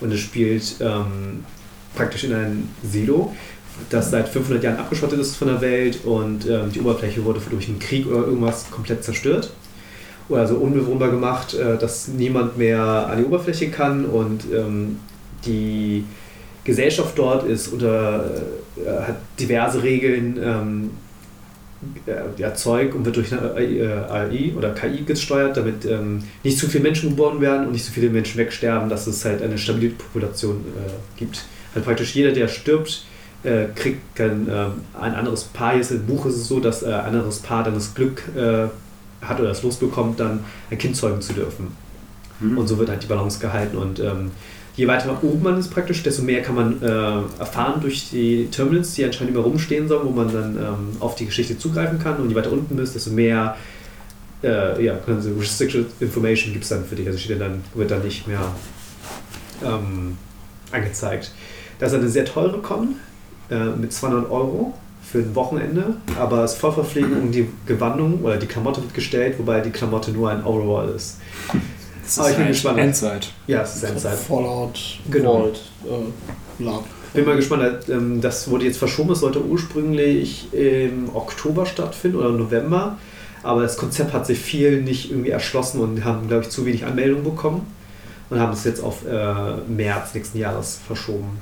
Und 0.00 0.12
es 0.12 0.20
spielt 0.20 0.76
ähm, 0.80 1.44
praktisch 1.94 2.24
in 2.24 2.34
einem 2.34 2.68
Silo, 2.82 3.34
das 3.90 4.10
seit 4.10 4.28
500 4.28 4.62
Jahren 4.62 4.76
abgeschottet 4.78 5.18
ist 5.18 5.36
von 5.36 5.48
der 5.48 5.60
Welt 5.60 6.04
und 6.04 6.48
ähm, 6.48 6.70
die 6.72 6.80
Oberfläche 6.80 7.24
wurde 7.24 7.40
durch 7.50 7.68
einen 7.68 7.78
Krieg 7.78 8.06
oder 8.06 8.26
irgendwas 8.26 8.70
komplett 8.70 9.04
zerstört. 9.04 9.52
Oder 10.28 10.46
so 10.46 10.56
unbewohnbar 10.56 11.10
gemacht, 11.10 11.54
äh, 11.54 11.76
dass 11.76 12.08
niemand 12.08 12.56
mehr 12.56 12.80
an 12.80 13.18
die 13.18 13.24
Oberfläche 13.24 13.70
kann 13.70 14.04
und 14.06 14.44
ähm, 14.52 14.98
die 15.44 16.04
Gesellschaft 16.64 17.18
dort 17.18 17.46
ist 17.46 17.68
unter, 17.68 18.24
äh, 18.76 18.88
hat 18.88 19.16
diverse 19.38 19.82
Regeln 19.82 20.38
ähm, 20.42 20.90
äh, 22.06 22.40
ja, 22.40 22.54
Zeug 22.54 22.94
und 22.94 23.04
wird 23.04 23.16
durch 23.16 23.32
eine 23.32 23.50
äh, 23.58 23.86
AI 24.10 24.52
oder 24.56 24.70
KI 24.70 25.02
gesteuert, 25.04 25.56
damit 25.56 25.84
ähm, 25.84 26.22
nicht 26.42 26.58
zu 26.58 26.68
viele 26.68 26.84
Menschen 26.84 27.10
geboren 27.10 27.40
werden 27.42 27.66
und 27.66 27.72
nicht 27.72 27.84
zu 27.84 27.92
viele 27.92 28.08
Menschen 28.08 28.38
wegsterben, 28.38 28.88
dass 28.88 29.06
es 29.06 29.24
halt 29.24 29.42
eine 29.42 29.58
stabile 29.58 29.90
Population 29.90 30.56
äh, 30.56 31.18
gibt. 31.18 31.44
Halt 31.74 31.84
praktisch 31.84 32.14
jeder, 32.14 32.32
der 32.32 32.48
stirbt, 32.48 33.04
äh, 33.44 33.66
kriegt 33.74 34.18
dann 34.18 34.48
ähm, 34.50 34.72
ein 35.00 35.14
anderes 35.14 35.44
Paar. 35.44 35.74
Ist 35.74 35.90
im 35.90 36.06
Buch 36.06 36.26
ist 36.26 36.36
es 36.36 36.48
so, 36.48 36.60
dass 36.60 36.82
äh, 36.82 36.86
ein 36.86 37.14
anderes 37.14 37.40
Paar 37.40 37.64
dann 37.64 37.74
das 37.74 37.94
Glück 37.94 38.22
äh, 38.36 38.68
hat 39.22 39.38
oder 39.38 39.48
das 39.48 39.62
Los 39.62 39.76
bekommt, 39.76 40.20
dann 40.20 40.40
ein 40.70 40.78
Kind 40.78 40.96
zeugen 40.96 41.20
zu 41.20 41.32
dürfen. 41.32 41.68
Hm. 42.40 42.58
Und 42.58 42.66
so 42.66 42.78
wird 42.78 42.88
halt 42.88 43.02
die 43.02 43.06
Balance 43.06 43.38
gehalten. 43.38 43.76
Und 43.76 44.00
ähm, 44.00 44.30
je 44.76 44.86
weiter 44.86 45.06
nach 45.06 45.22
oben 45.22 45.42
man 45.42 45.58
ist 45.58 45.68
praktisch, 45.68 46.02
desto 46.02 46.22
mehr 46.22 46.42
kann 46.42 46.54
man 46.54 46.82
äh, 46.82 47.38
erfahren 47.38 47.80
durch 47.80 48.10
die 48.10 48.48
Terminals, 48.50 48.94
die 48.94 49.04
anscheinend 49.04 49.34
immer 49.34 49.44
rumstehen 49.44 49.88
sollen, 49.88 50.06
wo 50.06 50.10
man 50.10 50.32
dann 50.32 50.56
ähm, 50.56 50.96
auf 51.00 51.14
die 51.14 51.26
Geschichte 51.26 51.58
zugreifen 51.58 51.98
kann. 51.98 52.16
Und 52.16 52.30
je 52.30 52.34
weiter 52.34 52.52
unten 52.52 52.76
bist, 52.76 52.94
desto 52.94 53.10
mehr 53.10 53.56
äh, 54.42 54.84
ja, 54.84 54.98
also 55.06 55.30
restricted 55.38 55.86
information 56.00 56.52
gibt 56.52 56.64
es 56.64 56.70
dann 56.70 56.84
für 56.84 56.96
dich. 56.96 57.06
Also 57.06 57.18
steht 57.18 57.40
dann, 57.40 57.62
wird 57.74 57.90
dann 57.90 58.02
nicht 58.02 58.26
mehr 58.26 58.54
ähm, 59.64 60.16
angezeigt. 60.70 61.32
Das 61.78 61.92
ist 61.92 61.98
eine 61.98 62.08
sehr 62.08 62.24
teure 62.24 62.58
Con 62.58 62.96
äh, 63.50 63.66
mit 63.76 63.92
200 63.92 64.30
Euro 64.30 64.74
für 65.02 65.18
ein 65.18 65.34
Wochenende, 65.34 65.96
aber 66.18 66.44
es 66.44 66.52
ist 66.54 66.58
Vollverpflegung 66.60 67.22
und 67.22 67.32
die 67.32 67.48
Gewandung 67.66 68.20
oder 68.22 68.36
die 68.36 68.46
Klamotte 68.46 68.82
wird 68.82 68.94
gestellt, 68.94 69.38
wobei 69.38 69.60
die 69.60 69.70
Klamotte 69.70 70.10
nur 70.12 70.30
ein 70.30 70.44
Overall 70.44 70.88
ist. 70.88 71.18
Das 72.04 72.18
Aber 72.18 72.30
ich 72.30 72.36
bin 72.36 72.48
gespannt. 72.48 72.78
Endzeit. 72.78 73.30
Ja, 73.46 73.62
es 73.62 73.76
ist 73.76 73.84
Endzeit. 73.84 74.18
Fallout, 74.18 74.98
Genau. 75.10 75.40
Vault, 75.40 75.60
äh, 75.84 76.62
Lab. 76.64 76.84
Bin 77.14 77.24
mal 77.26 77.36
gespannt, 77.36 77.62
ähm, 77.88 78.20
das 78.20 78.48
wurde 78.50 78.64
jetzt 78.64 78.78
verschoben, 78.78 79.12
es 79.12 79.20
sollte 79.20 79.42
ursprünglich 79.44 80.52
im 80.52 81.14
Oktober 81.14 81.64
stattfinden 81.64 82.18
oder 82.18 82.30
November, 82.30 82.98
aber 83.42 83.62
das 83.62 83.76
Konzept 83.76 84.12
hat 84.12 84.26
sich 84.26 84.38
viel 84.38 84.82
nicht 84.82 85.10
irgendwie 85.10 85.30
erschlossen 85.30 85.80
und 85.80 86.04
haben, 86.04 86.26
glaube 86.28 86.42
ich, 86.44 86.50
zu 86.50 86.66
wenig 86.66 86.84
Anmeldungen 86.84 87.24
bekommen 87.24 87.66
und 88.30 88.40
haben 88.40 88.52
es 88.52 88.64
jetzt 88.64 88.82
auf 88.82 89.06
äh, 89.06 89.54
März 89.68 90.14
nächsten 90.14 90.38
Jahres 90.38 90.80
verschoben. 90.86 91.38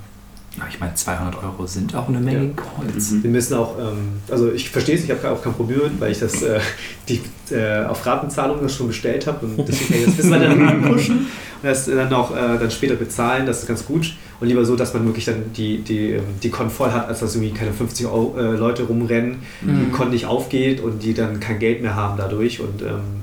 Ja, 0.58 0.64
ich 0.70 0.78
meine, 0.78 0.94
200 0.94 1.42
Euro 1.42 1.66
sind 1.66 1.94
auch 1.94 2.08
eine 2.08 2.20
Menge 2.20 2.52
Holz. 2.76 3.14
Wir 3.22 3.30
müssen 3.30 3.54
auch, 3.54 3.78
ähm, 3.78 4.20
also 4.30 4.52
ich 4.52 4.68
verstehe 4.68 4.96
es, 4.96 5.04
ich 5.04 5.10
habe 5.10 5.30
auch 5.30 5.42
kein 5.42 5.54
Problem 5.54 5.80
weil 5.98 6.12
ich 6.12 6.18
das 6.18 6.42
äh, 6.42 6.60
die, 7.08 7.22
äh, 7.54 7.84
auf 7.86 8.04
Ratenzahlung 8.04 8.60
das 8.60 8.74
schon 8.74 8.88
bestellt 8.88 9.26
habe 9.26 9.46
und 9.46 9.66
deswegen 9.66 9.88
kann 9.88 9.98
ich 10.00 10.06
das 10.06 10.16
bis 10.16 10.30
weiter 10.30 10.54
pushen 10.88 11.18
und 11.62 11.68
das 11.68 11.86
dann 11.86 12.12
auch 12.12 12.32
äh, 12.36 12.58
dann 12.58 12.70
später 12.70 12.96
bezahlen, 12.96 13.46
das 13.46 13.60
ist 13.60 13.68
ganz 13.68 13.86
gut. 13.86 14.14
Und 14.40 14.48
lieber 14.48 14.64
so, 14.64 14.74
dass 14.74 14.92
man 14.92 15.06
wirklich 15.06 15.24
dann 15.24 15.52
die, 15.56 15.78
die, 15.78 16.10
ähm, 16.14 16.24
die 16.42 16.50
Con 16.50 16.68
voll 16.68 16.90
hat, 16.90 17.06
als 17.08 17.20
dass 17.20 17.36
irgendwie 17.36 17.54
keine 17.54 17.72
50 17.72 18.06
Euro, 18.06 18.36
äh, 18.36 18.56
Leute 18.56 18.82
rumrennen, 18.82 19.36
die 19.60 19.66
Mhm. 19.66 19.92
Con 19.92 20.10
nicht 20.10 20.26
aufgeht 20.26 20.80
und 20.80 21.02
die 21.02 21.14
dann 21.14 21.38
kein 21.38 21.60
Geld 21.60 21.80
mehr 21.80 21.94
haben 21.94 22.16
dadurch. 22.18 22.60
Und 22.60 22.82
ähm, 22.82 23.22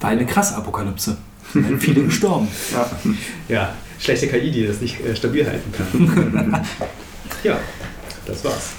War 0.00 0.10
eine 0.10 0.24
krasse 0.26 0.56
Apokalypse. 0.56 1.18
Viele 1.78 2.04
gestorben. 2.04 2.48
Ja. 2.72 2.86
ja, 3.48 3.72
schlechte 4.04 4.28
KI, 4.28 4.50
die 4.50 4.66
das 4.66 4.80
nicht 4.80 5.04
äh, 5.04 5.16
stabil 5.16 5.46
halten 5.46 5.72
kann. 5.72 6.66
ja, 7.42 7.58
das 8.26 8.44
war's. 8.44 8.72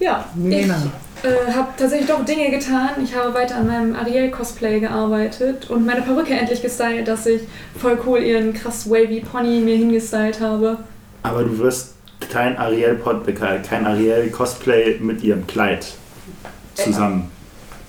Ja, 0.00 0.24
ich 0.48 0.66
äh, 0.66 1.52
habe 1.54 1.68
tatsächlich 1.76 2.08
doch 2.08 2.24
Dinge 2.24 2.50
getan. 2.50 2.90
Ich 3.04 3.14
habe 3.14 3.32
weiter 3.34 3.56
an 3.56 3.68
meinem 3.68 3.94
Ariel-Cosplay 3.94 4.80
gearbeitet 4.80 5.70
und 5.70 5.86
meine 5.86 6.02
Perücke 6.02 6.34
endlich 6.34 6.62
gestylt, 6.62 7.06
dass 7.06 7.26
ich 7.26 7.42
voll 7.78 7.98
cool 8.06 8.18
ihren 8.18 8.52
krass 8.54 8.90
wavy 8.90 9.20
Pony 9.20 9.60
mir 9.60 9.76
hingestylt 9.76 10.40
habe. 10.40 10.78
Aber 11.22 11.44
du 11.44 11.58
wirst 11.58 11.94
kein 12.32 12.56
Ariel-Pod, 12.56 13.26
kein 13.36 13.86
Ariel-Cosplay 13.86 14.98
mit 15.00 15.22
ihrem 15.22 15.46
Kleid 15.46 15.86
zusammen. 16.74 17.30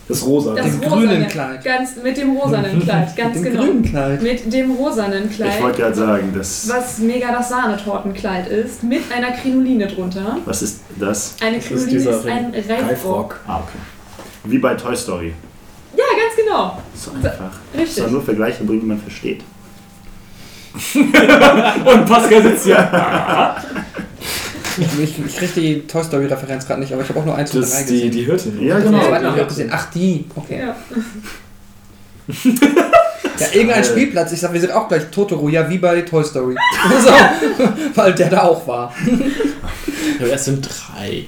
Das 0.08 0.26
Rosa. 0.26 0.54
Das 0.54 0.66
Dem 0.66 0.82
grünen 0.82 1.28
Kleid. 1.28 1.64
Ganz, 1.64 1.96
mit 2.04 2.18
dem 2.18 2.36
rosanen 2.36 2.80
Kleid, 2.84 3.16
ganz 3.16 3.36
Mit 3.36 3.46
dem 3.46 3.52
genau. 3.52 3.64
grünen 3.66 3.84
Kleid. 3.84 4.22
Mit 4.22 4.54
dem 4.54 4.72
rosanen 4.72 5.30
Kleid. 5.30 5.54
Ich 5.56 5.64
wollte 5.64 5.82
gerade 5.82 5.96
sagen, 5.96 6.34
das. 6.36 6.68
was 6.70 6.98
mega 7.00 7.32
das 7.32 7.50
Sahnetortenkleid 7.50 8.48
ist, 8.50 8.84
mit 8.84 9.02
einer 9.16 9.32
Krinoline 9.32 9.88
drunter. 9.88 10.38
Was 10.46 10.62
ist 10.62 10.82
das? 11.00 11.36
Eine 11.42 11.58
ist 11.58 11.68
Krinoline 11.68 11.92
dieser 11.92 12.20
ist, 12.20 12.28
ein 12.28 12.54
Reifrock. 12.54 13.40
Ah, 13.48 13.60
okay. 13.60 13.78
Wie 14.44 14.58
bei 14.58 14.76
Toy 14.76 14.96
Story. 14.96 15.34
Ja, 15.96 16.04
ganz 16.20 16.36
genau. 16.36 16.78
So 16.96 17.12
einfach. 17.12 17.52
Richtig. 17.74 18.04
Soll 18.04 18.12
nur 18.12 18.24
Vergleiche 18.24 18.64
bringen, 18.66 18.82
die 18.82 18.88
man 18.88 19.00
versteht. 19.00 19.42
Und 20.96 22.06
Pascal 22.06 22.42
sitzt 22.42 22.66
hier. 22.66 23.56
Ich, 25.04 25.20
ich 25.26 25.36
kriege 25.38 25.52
die 25.62 25.82
Toy 25.88 26.04
Story 26.04 26.26
Referenz 26.26 26.66
gerade 26.66 26.80
nicht, 26.82 26.92
aber 26.94 27.02
ich 27.04 27.10
habe 27.10 27.20
auch 27.20 27.26
nur 27.26 27.36
eins 27.36 27.54
und 27.54 27.62
Das 27.62 27.72
drei 27.72 27.80
ist 27.82 27.90
die, 27.90 27.94
gesehen. 27.96 28.12
die 28.12 28.24
Hirtin. 28.24 28.62
Ja, 28.66 28.78
Die 28.80 28.84
genau. 28.86 29.00
habe 29.12 29.36
ich 29.36 29.42
auch 29.42 29.48
gesehen. 29.48 29.70
Ach, 29.72 29.90
die. 29.92 30.26
Okay. 30.36 30.60
Ja. 30.60 30.76
Ja, 33.40 33.48
irgendein 33.52 33.84
Spielplatz. 33.84 34.32
Ich 34.32 34.40
sag, 34.40 34.54
wir 34.54 34.62
sind 34.62 34.72
auch 34.72 34.88
gleich 34.88 35.08
Totoro, 35.10 35.50
ja, 35.50 35.68
wie 35.68 35.80
bei 35.80 36.02
Toy 36.02 36.24
Story. 36.24 36.54
so, 37.04 37.12
weil 37.96 38.14
der 38.14 38.30
da 38.30 38.44
auch 38.44 38.66
war. 38.68 38.94
Ja, 40.20 40.28
es 40.28 40.46
sind 40.46 40.62
drei. 40.70 41.26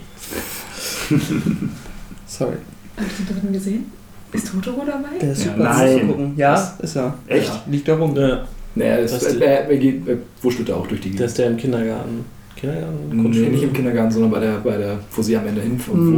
Sorry. 2.27 2.53
Habe 2.97 3.07
ich 3.07 3.17
den 3.17 3.27
dritten 3.35 3.53
gesehen? 3.53 3.91
Ist 4.31 4.47
Totoro 4.51 4.83
dabei? 4.85 5.17
Der 5.19 5.31
ist 5.31 5.45
Ja, 5.45 5.51
super 5.53 5.63
nein. 5.63 5.99
zu 5.99 6.05
gucken. 6.05 6.33
Ja, 6.37 6.73
ist 6.79 6.95
er. 6.95 7.13
Echt? 7.27 7.51
Liegt 7.67 7.87
da 7.87 7.95
rum. 7.95 8.15
Ja, 8.15 8.47
Naja, 8.75 9.01
das, 9.01 9.11
Das 9.13 9.23
äh, 9.23 9.29
ist- 9.29 9.41
er, 9.41 9.69
er, 9.69 9.77
geht, 9.77 10.07
er 10.07 10.17
wurschtelt 10.41 10.71
auch 10.71 10.87
durch 10.87 11.01
die 11.01 11.09
der 11.09 11.17
Gegend. 11.17 11.29
ist 11.29 11.37
der 11.39 11.47
im 11.47 11.57
Kindergarten. 11.57 12.25
Kindergarten? 12.55 13.09
Nee, 13.11 13.21
Grundschule? 13.21 13.49
nicht 13.49 13.63
im 13.63 13.73
Kindergarten, 13.73 14.11
sondern 14.11 14.31
bei 14.31 14.39
der, 14.39 14.57
bei 14.59 14.77
der, 14.77 14.97
wo 15.11 15.21
sie 15.21 15.35
am 15.37 15.45
Ende 15.47 15.61
hinfliegen. 15.61 16.17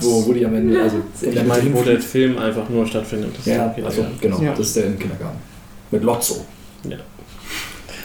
Wo, 0.00 0.26
wo, 0.26 0.32
die 0.32 0.44
am 0.46 0.54
Ende, 0.54 0.80
also 0.80 0.96
in 1.20 1.28
Ich 1.28 1.34
der 1.34 1.44
meine, 1.44 1.62
Mitte 1.62 1.76
wo 1.76 1.82
der. 1.82 2.00
Film 2.00 2.38
einfach 2.38 2.68
nur 2.68 2.86
stattfindet. 2.86 3.36
Das 3.36 3.46
Ja, 3.46 3.74
also 3.84 4.04
genau, 4.20 4.40
Ja. 4.40 4.50
das 4.50 4.60
ist 4.68 4.76
der 4.76 4.86
im 4.86 4.98
Kindergarten. 4.98 5.38
Mit 5.90 6.02
Lotso. 6.02 6.44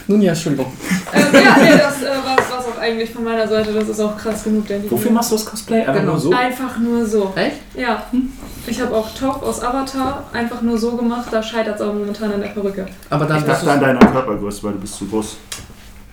Nun 0.06 0.20
ja, 0.20 0.32
Entschuldigung. 0.32 0.66
Ähm, 1.14 1.22
ja, 1.32 1.56
nee, 1.62 1.78
das 1.78 2.02
äh, 2.02 2.06
war 2.22 2.36
es 2.38 2.66
auch 2.66 2.78
eigentlich 2.78 3.08
von 3.10 3.24
meiner 3.24 3.48
Seite. 3.48 3.72
Das 3.72 3.88
ist 3.88 4.00
auch 4.00 4.14
krass 4.18 4.44
genug, 4.44 4.66
denke 4.68 4.84
ich. 4.84 4.92
Wofür 4.92 5.10
machst 5.10 5.30
du 5.30 5.36
das 5.36 5.46
Cosplay? 5.46 5.80
Einfach 5.80 5.94
Genau. 5.94 6.12
nur 6.12 6.20
so? 6.20 6.30
Einfach 6.32 6.78
nur 6.78 7.06
so. 7.06 7.32
Echt? 7.34 7.56
Ja. 7.74 8.04
Ich 8.66 8.78
habe 8.82 8.94
auch 8.94 9.08
Top 9.14 9.42
aus 9.42 9.62
Avatar 9.62 10.24
einfach 10.34 10.60
nur 10.60 10.76
so 10.76 10.94
gemacht. 10.96 11.28
Da 11.30 11.42
scheitert 11.42 11.76
es 11.76 11.80
auch 11.80 11.94
momentan 11.94 12.32
an 12.32 12.40
der 12.42 12.48
Perücke. 12.48 12.84
Aber 13.08 13.24
dann 13.24 13.38
Ich 13.38 13.44
dachte 13.44 13.70
an 13.72 13.80
deiner 13.80 13.98
Körpergröße, 14.00 14.62
weil 14.64 14.72
du 14.74 14.80
bist 14.80 14.94
zu 14.96 15.06
groß. 15.06 15.38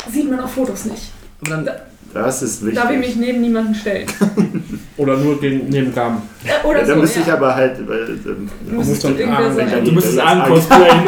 Sieht 0.09 0.29
man 0.31 0.39
auf 0.39 0.51
Fotos 0.53 0.85
nicht. 0.85 1.11
Aber 1.41 1.49
dann, 1.49 1.69
Das 2.13 2.41
ist 2.41 2.61
wichtig. 2.61 2.79
Darf 2.79 2.91
ich 2.91 2.99
mich 2.99 3.15
neben 3.15 3.41
niemanden 3.41 3.73
stellen. 3.75 4.05
Oder 4.97 5.17
nur 5.17 5.39
gegen, 5.39 5.69
neben 5.69 5.93
Gaben. 5.93 6.21
Oder 6.63 6.79
ja, 6.79 6.85
so, 6.85 6.91
dann 6.91 7.01
müsste 7.01 7.21
ich 7.21 7.27
ja. 7.27 7.33
aber 7.35 7.55
halt. 7.55 7.87
Weil, 7.87 8.19
ähm, 8.25 8.49
Muss 8.75 8.87
muss 8.87 8.99
dann 8.99 9.21
Arm 9.29 9.55
sein. 9.55 9.85
Du 9.85 9.91
müsstest 9.91 10.17
jetzt- 10.17 10.47
cosplayen. 10.47 11.07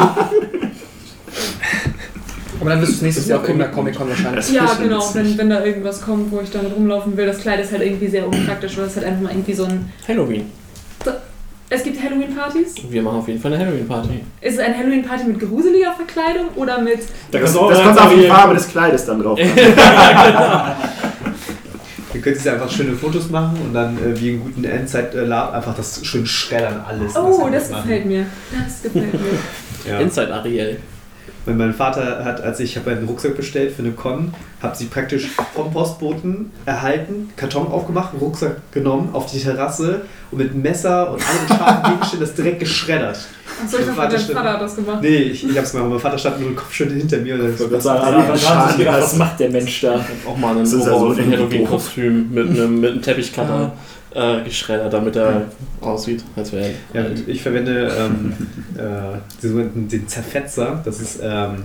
aber 2.60 2.70
dann 2.70 2.80
wirst 2.80 3.00
du 3.00 3.04
nächstes 3.04 3.26
Jahr 3.28 3.40
auf 3.40 3.46
irgendeiner 3.46 3.72
Comic-Con 3.72 4.08
wahrscheinlich. 4.08 4.50
Ja, 4.52 4.74
genau. 4.80 5.14
Wenn, 5.14 5.38
wenn 5.38 5.50
da 5.50 5.64
irgendwas 5.64 6.00
kommt, 6.00 6.32
wo 6.32 6.40
ich 6.40 6.50
damit 6.50 6.74
rumlaufen 6.74 7.16
will. 7.16 7.26
Das 7.26 7.38
Kleid 7.40 7.60
ist 7.60 7.72
halt 7.72 7.82
irgendwie 7.82 8.08
sehr 8.08 8.26
unpraktisch, 8.26 8.76
weil 8.78 8.86
es 8.86 8.96
halt 8.96 9.06
einfach 9.06 9.22
mal 9.22 9.30
irgendwie 9.32 9.54
so 9.54 9.64
ein. 9.64 9.92
Halloween. 10.08 10.46
Es 11.74 11.82
gibt 11.82 12.00
Halloween-Partys. 12.00 12.76
Wir 12.88 13.02
machen 13.02 13.18
auf 13.18 13.26
jeden 13.26 13.40
Fall 13.40 13.52
eine 13.52 13.66
Halloween-Party. 13.66 14.20
Ist 14.40 14.54
es 14.54 14.58
eine 14.60 14.78
Halloween-Party 14.78 15.24
mit 15.24 15.40
gruseliger 15.40 15.92
Verkleidung 15.92 16.50
oder 16.54 16.80
mit. 16.80 17.00
Da 17.32 17.38
das 17.38 17.40
kannst 17.40 17.54
du 17.56 17.60
auch 17.60 17.70
das 17.70 17.82
kommt 17.82 18.00
auf 18.00 18.14
die 18.14 18.28
Farbe 18.28 18.54
des 18.54 18.68
Kleides 18.68 19.06
dann 19.06 19.20
drauf. 19.20 19.36
an. 19.40 19.46
Ihr 22.14 22.20
könnt 22.20 22.36
jetzt 22.36 22.46
einfach 22.46 22.70
schöne 22.70 22.92
Fotos 22.92 23.28
machen 23.28 23.58
und 23.60 23.74
dann 23.74 23.98
äh, 23.98 24.20
wie 24.20 24.30
in 24.34 24.40
guten 24.40 24.62
Endzeit-Lab 24.62 25.52
einfach 25.52 25.74
das 25.74 26.06
schön 26.06 26.24
schreddern 26.24 26.84
alles. 26.86 27.16
Oh, 27.16 27.48
das 27.50 27.70
machen. 27.70 27.82
gefällt 27.82 28.06
mir. 28.06 28.26
Das 28.52 28.80
gefällt 28.80 29.12
mir. 29.12 29.90
Ja. 29.90 29.98
Inside 30.00 30.32
Ariel. 30.32 30.76
Weil 31.46 31.54
mein 31.54 31.74
Vater 31.74 32.24
hat, 32.24 32.40
als 32.40 32.58
ich 32.60 32.76
habe 32.76 32.90
einen 32.92 33.06
Rucksack 33.06 33.36
bestellt 33.36 33.72
für 33.72 33.82
eine 33.82 33.92
Con, 33.92 34.32
habe 34.62 34.74
sie 34.76 34.86
praktisch 34.86 35.28
vom 35.54 35.70
Postboten 35.72 36.50
erhalten, 36.64 37.30
Karton 37.36 37.66
aufgemacht, 37.68 38.14
Rucksack 38.20 38.56
genommen, 38.72 39.10
auf 39.12 39.30
die 39.30 39.38
Terrasse 39.38 40.02
und 40.30 40.38
mit 40.38 40.54
Messer 40.54 41.10
und 41.12 41.20
anderen 41.22 41.48
scharfen 41.48 41.82
Gegenständen 41.92 42.26
das 42.26 42.34
direkt 42.34 42.60
geschreddert. 42.60 43.18
Achso, 43.62 43.78
ich 43.78 43.86
Mein 43.86 43.96
dachte, 43.96 44.16
dein 44.26 44.36
Vater 44.36 44.52
hat 44.54 44.60
das 44.62 44.76
gemacht. 44.76 44.98
Nee, 45.02 45.16
ich, 45.16 45.48
ich 45.48 45.56
hab's 45.58 45.72
gemacht. 45.72 45.90
Mein 45.90 46.00
Vater 46.00 46.18
stand 46.18 46.40
nur 46.40 46.48
den 46.50 46.56
Kopfschütteln 46.56 46.98
hinter 46.98 47.18
mir. 47.18 47.34
Und 47.34 47.50
Ich 47.50 47.58
dann 47.58 47.68
gedacht, 47.68 48.96
hast- 48.96 49.02
was 49.02 49.16
macht 49.16 49.38
der 49.40 49.50
Mensch 49.50 49.80
da? 49.82 50.00
Auch 50.26 50.36
mal 50.36 50.56
einen 50.56 50.66
so 50.66 50.84
Halloween-Kostüm 50.84 52.30
mit 52.32 52.48
einem, 52.50 52.80
mit 52.80 52.90
einem 52.92 53.02
Teppichcutter 53.02 53.72
äh, 54.14 54.42
geschreddert, 54.42 54.92
damit 54.92 55.16
er 55.16 55.42
aussieht, 55.80 56.24
als 56.36 56.52
wäre 56.52 56.70
er 56.92 57.02
Ja, 57.02 57.10
ich 57.26 57.42
verwende 57.42 57.92
ähm, 57.98 58.34
äh, 58.76 59.88
den 59.88 60.08
Zerfetzer. 60.08 60.80
Das 60.84 61.00
ist, 61.00 61.20
ähm, 61.22 61.64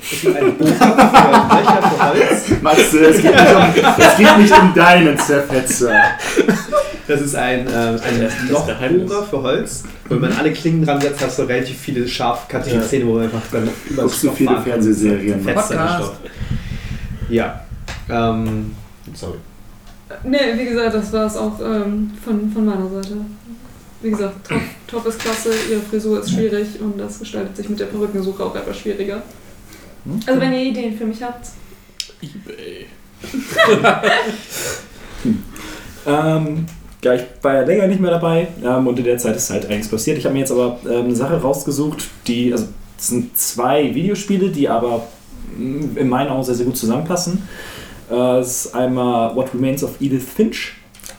das 0.00 0.24
ist 0.24 0.36
ein 0.36 0.58
Bohrer 0.58 0.70
für 0.70 1.56
Löcher 1.56 1.82
für 1.82 2.04
Holz. 2.04 2.62
Max, 2.62 2.94
äh, 2.94 2.98
es 3.04 3.22
geht 3.22 3.34
nicht 3.34 3.54
um, 3.54 3.62
es 3.98 4.16
geht 4.16 4.38
nicht 4.38 4.58
um 4.58 4.74
deinen 4.74 5.18
Zerfetzer. 5.18 5.92
Das 7.06 7.20
ist 7.20 7.34
ein, 7.34 7.66
äh, 7.66 7.70
ein. 7.70 8.30
Lochbohrer 8.50 9.22
für 9.24 9.42
Holz. 9.42 9.84
Wenn 10.08 10.20
man 10.20 10.32
alle 10.32 10.52
Klingen 10.52 10.84
dran 10.84 11.00
setzt, 11.00 11.22
hast 11.22 11.38
du 11.38 11.42
relativ 11.42 11.78
viele 11.78 12.08
scharfkantige 12.08 12.76
Ja. 12.76 12.82
Zähne, 12.82 13.06
wo 13.06 13.14
man 13.14 13.24
einfach 13.24 13.42
dann 13.52 13.68
über 13.88 14.02
du 14.02 14.08
viele 14.08 14.60
Fernsehserien? 14.60 15.42
Fetzer. 15.42 16.12
Ja. 17.28 17.64
Ähm, 18.08 18.74
sorry. 19.14 19.38
Nee, 20.22 20.56
wie 20.56 20.66
gesagt, 20.66 20.94
das 20.94 21.12
war 21.12 21.26
es 21.26 21.36
auch 21.36 21.58
ähm, 21.60 22.12
von, 22.22 22.50
von 22.50 22.64
meiner 22.64 22.88
Seite. 22.88 23.16
Wie 24.02 24.10
gesagt, 24.10 24.46
Top, 24.46 24.60
Top 24.86 25.06
ist 25.06 25.18
klasse, 25.18 25.50
ihre 25.70 25.80
Frisur 25.80 26.20
ist 26.20 26.30
schwierig 26.30 26.80
und 26.80 26.98
das 26.98 27.18
gestaltet 27.18 27.56
sich 27.56 27.68
mit 27.68 27.80
der 27.80 27.86
Perückensuche 27.86 28.44
auch 28.44 28.54
etwas 28.54 28.78
schwieriger. 28.78 29.22
Also 30.26 30.40
wenn 30.40 30.52
ihr 30.52 30.62
Ideen 30.62 30.96
für 30.96 31.06
mich 31.06 31.22
habt, 31.22 31.48
Ebay. 32.20 32.86
Ähm, 36.06 36.66
ja, 37.02 37.14
ich 37.14 37.22
war 37.42 37.54
ja 37.54 37.62
länger 37.62 37.86
nicht 37.86 38.00
mehr 38.00 38.10
dabei 38.10 38.48
ähm, 38.62 38.86
und 38.86 38.98
in 38.98 39.04
der 39.04 39.18
Zeit 39.18 39.36
ist 39.36 39.50
halt 39.50 39.66
einiges 39.66 39.88
passiert. 39.88 40.18
Ich 40.18 40.24
habe 40.24 40.34
mir 40.34 40.40
jetzt 40.40 40.52
aber 40.52 40.78
ähm, 40.84 41.06
eine 41.06 41.16
Sache 41.16 41.40
rausgesucht, 41.40 42.08
die, 42.26 42.52
also 42.52 42.66
es 42.98 43.08
sind 43.08 43.36
zwei 43.36 43.94
Videospiele, 43.94 44.50
die 44.50 44.68
aber 44.68 45.06
mh, 45.56 45.98
in 45.98 46.08
meinen 46.08 46.30
Augen 46.30 46.44
sehr, 46.44 46.54
sehr 46.54 46.66
gut 46.66 46.76
zusammenpassen. 46.76 47.46
Äh, 48.10 48.38
Es 48.40 48.66
ist 48.66 48.74
einmal 48.74 49.34
What 49.36 49.54
Remains 49.54 49.82
of 49.84 50.00
Edith 50.00 50.24
Finch 50.24 50.72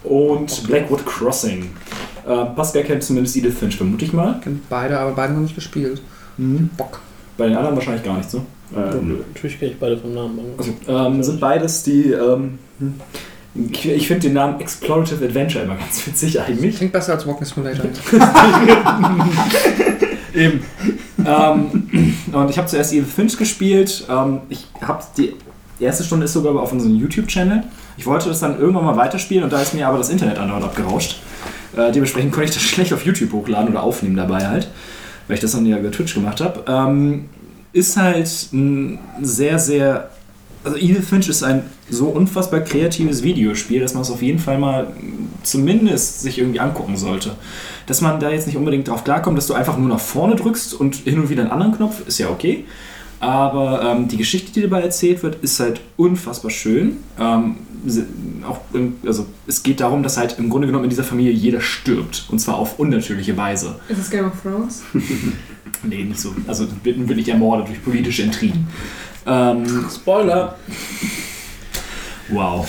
und 0.03 0.63
Blackwood 0.67 1.05
Crossing. 1.05 1.71
Äh, 2.27 2.45
Pascal 2.55 2.83
kennt 2.83 3.03
zumindest 3.03 3.35
Edith 3.37 3.57
Finch, 3.57 3.75
vermute 3.77 4.05
ich 4.05 4.13
mal. 4.13 4.39
Kennt 4.43 4.67
beide, 4.69 4.97
aber 4.99 5.11
beide 5.11 5.33
noch 5.33 5.41
nicht 5.41 5.55
gespielt. 5.55 6.01
Bock. 6.37 7.01
Bei 7.37 7.47
den 7.47 7.55
anderen 7.55 7.75
wahrscheinlich 7.75 8.03
gar 8.03 8.17
nicht 8.17 8.29
so. 8.29 8.39
Äh, 8.75 8.95
nö. 9.01 9.17
Natürlich 9.33 9.59
kenne 9.59 9.71
ich 9.71 9.79
beide 9.79 9.97
vom 9.97 10.13
Namen. 10.13 10.39
Also, 10.57 10.73
ähm, 10.87 11.21
sind 11.23 11.39
beides 11.39 11.83
die. 11.83 12.11
Ähm, 12.11 12.59
ich 13.71 13.87
ich 13.87 14.07
finde 14.07 14.23
den 14.27 14.33
Namen 14.33 14.59
Explorative 14.59 15.23
Adventure 15.23 15.63
immer 15.63 15.75
ganz 15.75 16.05
witzig 16.05 16.41
eigentlich. 16.41 16.75
Klingt 16.77 16.91
besser 16.91 17.13
als 17.13 17.25
Walking 17.25 17.45
Simulator. 17.45 17.85
Eben. 20.33 20.61
ähm, 21.25 22.15
und 22.33 22.49
ich 22.49 22.57
habe 22.57 22.67
zuerst 22.67 22.91
Edith 22.93 23.13
Finch 23.13 23.37
gespielt. 23.37 24.05
Ähm, 24.09 24.39
ich 24.49 24.65
habe 24.81 25.03
die 25.17 25.33
erste 25.83 26.03
Stunde 26.03 26.25
ist 26.25 26.33
sogar 26.33 26.55
auf 26.55 26.71
unserem 26.71 26.95
YouTube-Channel. 26.95 27.63
Ich 27.97 28.05
wollte 28.05 28.29
das 28.29 28.39
dann 28.39 28.59
irgendwann 28.59 28.85
mal 28.85 28.97
weiterspielen 28.97 29.43
und 29.43 29.51
da 29.51 29.61
ist 29.61 29.73
mir 29.73 29.87
aber 29.87 29.97
das 29.97 30.09
Internet 30.09 30.37
andauernd 30.37 30.65
abgerauscht. 30.65 31.19
Äh, 31.75 31.91
dementsprechend 31.91 32.31
konnte 32.31 32.49
ich 32.49 32.55
das 32.55 32.63
schlecht 32.63 32.93
auf 32.93 33.05
YouTube 33.05 33.31
hochladen 33.31 33.69
oder 33.69 33.83
aufnehmen 33.83 34.15
dabei 34.15 34.47
halt, 34.47 34.69
weil 35.27 35.35
ich 35.35 35.41
das 35.41 35.51
dann 35.51 35.65
ja 35.65 35.77
über 35.77 35.91
Twitch 35.91 36.13
gemacht 36.13 36.41
habe. 36.41 36.63
Ähm, 36.67 37.25
ist 37.73 37.97
halt 37.97 38.29
ein 38.53 38.99
sehr, 39.21 39.59
sehr. 39.59 40.09
Also 40.63 40.77
Edith 40.77 41.07
Finch 41.07 41.27
ist 41.29 41.43
ein 41.43 41.63
so 41.89 42.07
unfassbar 42.07 42.61
kreatives 42.61 43.21
Videospiel, 43.21 43.81
dass 43.81 43.93
man 43.93 44.01
es 44.01 44.09
auf 44.09 44.23
jeden 44.23 44.39
Fall 44.39 44.57
mal 44.57 44.87
zumindest 45.43 46.21
sich 46.21 46.39
irgendwie 46.39 46.59
angucken 46.59 46.97
sollte. 46.97 47.35
Dass 47.85 48.01
man 48.01 48.19
da 48.19 48.31
jetzt 48.31 48.47
nicht 48.47 48.57
unbedingt 48.57 48.87
drauf 48.87 49.03
klarkommt, 49.03 49.37
dass 49.37 49.45
du 49.45 49.53
einfach 49.53 49.77
nur 49.77 49.89
nach 49.89 49.99
vorne 49.99 50.35
drückst 50.35 50.73
und 50.73 50.95
hin 50.95 51.19
und 51.19 51.29
wieder 51.29 51.43
einen 51.43 51.51
anderen 51.51 51.75
Knopf, 51.75 52.07
ist 52.07 52.17
ja 52.17 52.29
okay. 52.29 52.65
Aber 53.19 53.81
ähm, 53.83 54.07
die 54.07 54.17
Geschichte, 54.17 54.51
die 54.51 54.61
dabei 54.61 54.81
erzählt 54.81 55.23
wird, 55.23 55.43
ist 55.43 55.59
halt 55.59 55.81
unfassbar 55.97 56.51
schön. 56.51 56.97
Ähm, 57.19 57.57
auch, 58.47 58.59
also, 59.05 59.27
es 59.47 59.63
geht 59.63 59.79
darum, 59.79 60.03
dass 60.03 60.17
halt 60.17 60.37
im 60.39 60.49
Grunde 60.49 60.67
genommen 60.67 60.85
in 60.85 60.89
dieser 60.89 61.03
Familie 61.03 61.31
jeder 61.31 61.61
stirbt. 61.61 62.25
Und 62.29 62.39
zwar 62.39 62.55
auf 62.55 62.79
unnatürliche 62.79 63.37
Weise. 63.37 63.75
ist 63.87 63.99
es 63.99 64.09
Game 64.09 64.25
of 64.25 64.41
Thrones? 64.41 64.83
Nee, 65.83 66.03
nicht 66.03 66.19
so. 66.19 66.33
Also 66.47 66.67
wird 66.83 67.07
wirklich 67.07 67.29
ermordet 67.29 67.67
durch 67.67 67.83
politische 67.83 68.23
Intrigen. 68.23 68.67
Ähm, 69.25 69.85
Spoiler! 69.93 70.55
Wow. 72.29 72.67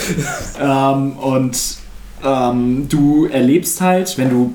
ähm, 0.61 1.13
und 1.13 1.79
ähm, 2.25 2.89
du 2.89 3.27
erlebst 3.27 3.81
halt, 3.81 4.19
wenn 4.19 4.31
du, 4.31 4.55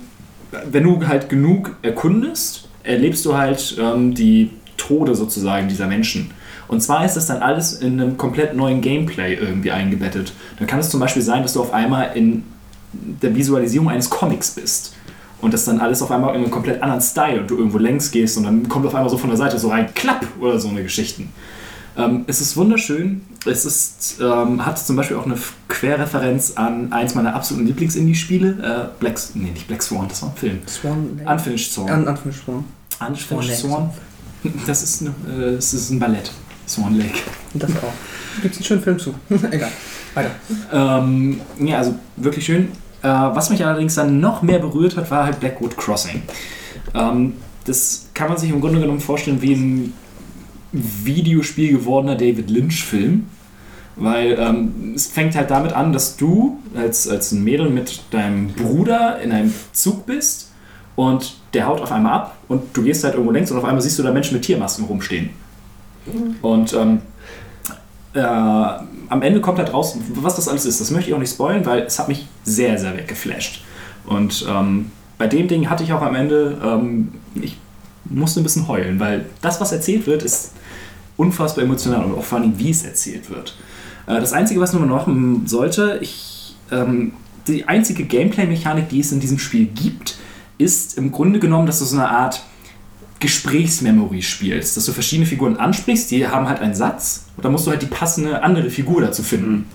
wenn 0.69 0.83
du 0.83 1.07
halt 1.07 1.29
genug 1.29 1.75
erkundest, 1.81 2.67
erlebst 2.83 3.25
du 3.25 3.35
halt 3.35 3.77
ähm, 3.79 4.13
die 4.13 4.51
Tode 4.81 5.15
sozusagen 5.15 5.67
dieser 5.67 5.87
Menschen. 5.87 6.31
Und 6.67 6.81
zwar 6.81 7.05
ist 7.05 7.15
das 7.15 7.27
dann 7.27 7.41
alles 7.41 7.73
in 7.73 7.99
einem 7.99 8.17
komplett 8.17 8.55
neuen 8.55 8.81
Gameplay 8.81 9.35
irgendwie 9.35 9.71
eingebettet. 9.71 10.33
Dann 10.57 10.67
kann 10.67 10.79
es 10.79 10.89
zum 10.89 10.99
Beispiel 10.99 11.21
sein, 11.21 11.43
dass 11.43 11.53
du 11.53 11.61
auf 11.61 11.73
einmal 11.73 12.11
in 12.15 12.43
der 12.93 13.35
Visualisierung 13.35 13.89
eines 13.89 14.09
Comics 14.09 14.51
bist. 14.51 14.93
Und 15.41 15.53
das 15.53 15.65
dann 15.65 15.79
alles 15.79 16.01
auf 16.01 16.11
einmal 16.11 16.35
in 16.35 16.43
einem 16.43 16.51
komplett 16.51 16.81
anderen 16.83 17.01
Style 17.01 17.41
und 17.41 17.49
du 17.49 17.57
irgendwo 17.57 17.79
längs 17.79 18.11
gehst 18.11 18.37
und 18.37 18.43
dann 18.43 18.69
kommt 18.69 18.85
auf 18.85 18.93
einmal 18.93 19.09
so 19.09 19.17
von 19.17 19.29
der 19.29 19.37
Seite 19.37 19.57
so 19.57 19.69
rein, 19.69 19.89
klapp 19.95 20.25
oder 20.39 20.59
so 20.59 20.69
eine 20.69 20.83
Geschichten. 20.83 21.29
Ähm, 21.97 22.25
es 22.27 22.41
ist 22.41 22.55
wunderschön. 22.55 23.21
Es 23.45 23.65
ist, 23.65 24.17
ähm, 24.21 24.65
hat 24.65 24.77
zum 24.79 24.95
Beispiel 24.95 25.17
auch 25.17 25.25
eine 25.25 25.35
Querreferenz 25.67 26.53
an 26.55 26.93
eins 26.93 27.15
meiner 27.15 27.35
absoluten 27.35 27.67
Lieblings-Indie-Spiele. 27.67 28.49
Äh, 28.49 28.99
Black, 28.99 29.19
nee, 29.33 29.49
nicht 29.49 29.67
Black 29.67 29.81
Swan, 29.81 30.07
das 30.07 30.21
war 30.21 30.29
ein 30.29 30.35
Film. 30.35 30.59
Swan. 30.67 31.21
Unfinished 31.25 31.73
Swan. 31.73 31.89
An 31.89 32.07
Unfinished 32.07 32.43
Swan. 32.45 32.63
Unfinished 32.99 33.55
Swan. 33.55 33.89
Das 34.65 34.83
ist, 34.83 35.01
eine, 35.01 35.09
äh, 35.31 35.55
das 35.55 35.73
ist 35.73 35.89
ein 35.89 35.99
Ballett. 35.99 36.31
Swan 36.67 36.97
Lake. 36.97 37.19
Das 37.53 37.69
auch. 37.77 37.93
Gibt's 38.41 38.57
einen 38.57 38.65
schönen 38.65 38.81
Film 38.81 38.99
zu. 38.99 39.13
Egal. 39.51 39.71
Weiter. 40.13 40.31
Ähm, 40.71 41.41
ja, 41.59 41.77
also 41.77 41.95
wirklich 42.15 42.45
schön. 42.45 42.69
Äh, 43.01 43.07
was 43.07 43.49
mich 43.49 43.65
allerdings 43.65 43.95
dann 43.95 44.19
noch 44.19 44.41
mehr 44.41 44.59
berührt 44.59 44.95
hat, 44.95 45.11
war 45.11 45.25
halt 45.25 45.39
Blackwood 45.39 45.75
Crossing. 45.77 46.21
Ähm, 46.93 47.33
das 47.65 48.07
kann 48.13 48.29
man 48.29 48.37
sich 48.37 48.49
im 48.49 48.61
Grunde 48.61 48.79
genommen 48.79 48.99
vorstellen 48.99 49.41
wie 49.41 49.53
ein 49.53 49.93
Videospiel 50.71 51.71
gewordener 51.71 52.15
David 52.15 52.49
Lynch-Film. 52.49 53.27
Weil 53.97 54.37
ähm, 54.39 54.93
es 54.95 55.07
fängt 55.07 55.35
halt 55.35 55.51
damit 55.51 55.73
an, 55.73 55.91
dass 55.91 56.15
du 56.15 56.59
als, 56.75 57.09
als 57.09 57.33
ein 57.33 57.43
Mädel 57.43 57.69
mit 57.69 58.01
deinem 58.11 58.47
Bruder 58.47 59.19
in 59.19 59.33
einem 59.33 59.53
Zug 59.73 60.05
bist 60.05 60.50
und 60.95 61.35
der 61.53 61.67
haut 61.67 61.81
auf 61.81 61.91
einmal 61.91 62.13
ab 62.13 62.37
und 62.47 62.75
du 62.75 62.83
gehst 62.83 63.03
halt 63.03 63.15
irgendwo 63.15 63.31
längs 63.31 63.51
und 63.51 63.57
auf 63.57 63.63
einmal 63.63 63.81
siehst 63.81 63.97
du 63.99 64.03
da 64.03 64.11
Menschen 64.11 64.33
mit 64.33 64.43
Tiermasken 64.43 64.85
rumstehen. 64.85 65.29
Und 66.41 66.73
ähm, 66.73 67.01
äh, 68.13 68.19
am 68.21 69.21
Ende 69.21 69.41
kommt 69.41 69.59
halt 69.59 69.73
raus, 69.73 69.97
was 70.15 70.35
das 70.35 70.47
alles 70.47 70.65
ist. 70.65 70.81
Das 70.81 70.91
möchte 70.91 71.09
ich 71.09 71.15
auch 71.15 71.19
nicht 71.19 71.31
spoilen, 71.31 71.65
weil 71.65 71.81
es 71.81 71.99
hat 71.99 72.07
mich 72.07 72.27
sehr, 72.43 72.77
sehr 72.77 72.95
weggeflasht. 72.95 73.63
Und 74.05 74.45
ähm, 74.49 74.91
bei 75.17 75.27
dem 75.27 75.47
Ding 75.47 75.69
hatte 75.69 75.83
ich 75.83 75.93
auch 75.93 76.01
am 76.01 76.15
Ende, 76.15 76.57
ähm, 76.63 77.13
ich 77.35 77.57
musste 78.05 78.41
ein 78.41 78.43
bisschen 78.43 78.67
heulen, 78.67 78.99
weil 78.99 79.25
das, 79.41 79.61
was 79.61 79.71
erzählt 79.71 80.07
wird, 80.07 80.23
ist 80.23 80.53
unfassbar 81.17 81.63
emotional 81.63 82.05
und 82.05 82.17
auch 82.17 82.23
vor 82.23 82.39
allem, 82.39 82.57
wie 82.57 82.71
es 82.71 82.83
erzählt 82.83 83.29
wird. 83.29 83.55
Äh, 84.07 84.19
das 84.19 84.33
Einzige, 84.33 84.59
was 84.59 84.73
man 84.73 84.87
noch 84.87 85.05
machen 85.05 85.43
sollte, 85.45 85.99
ich, 86.01 86.55
ähm, 86.71 87.13
die 87.47 87.67
einzige 87.67 88.03
Gameplay-Mechanik, 88.03 88.89
die 88.89 88.99
es 88.99 89.11
in 89.11 89.19
diesem 89.19 89.39
Spiel 89.39 89.67
gibt, 89.67 90.17
ist 90.61 90.97
im 90.97 91.11
Grunde 91.11 91.39
genommen, 91.39 91.65
dass 91.65 91.79
du 91.79 91.85
so 91.85 91.97
eine 91.97 92.09
Art 92.09 92.43
Gesprächsmemory 93.19 94.21
spielst, 94.21 94.75
dass 94.75 94.85
du 94.85 94.91
verschiedene 94.93 95.27
Figuren 95.27 95.57
ansprichst, 95.57 96.09
die 96.11 96.27
haben 96.27 96.49
halt 96.49 96.59
einen 96.59 96.73
Satz 96.73 97.25
und 97.37 97.45
dann 97.45 97.51
musst 97.51 97.67
du 97.67 97.71
halt 97.71 97.81
die 97.81 97.87
passende 97.87 98.43
andere 98.43 98.69
Figur 98.69 99.01
dazu 99.01 99.23
finden. 99.23 99.69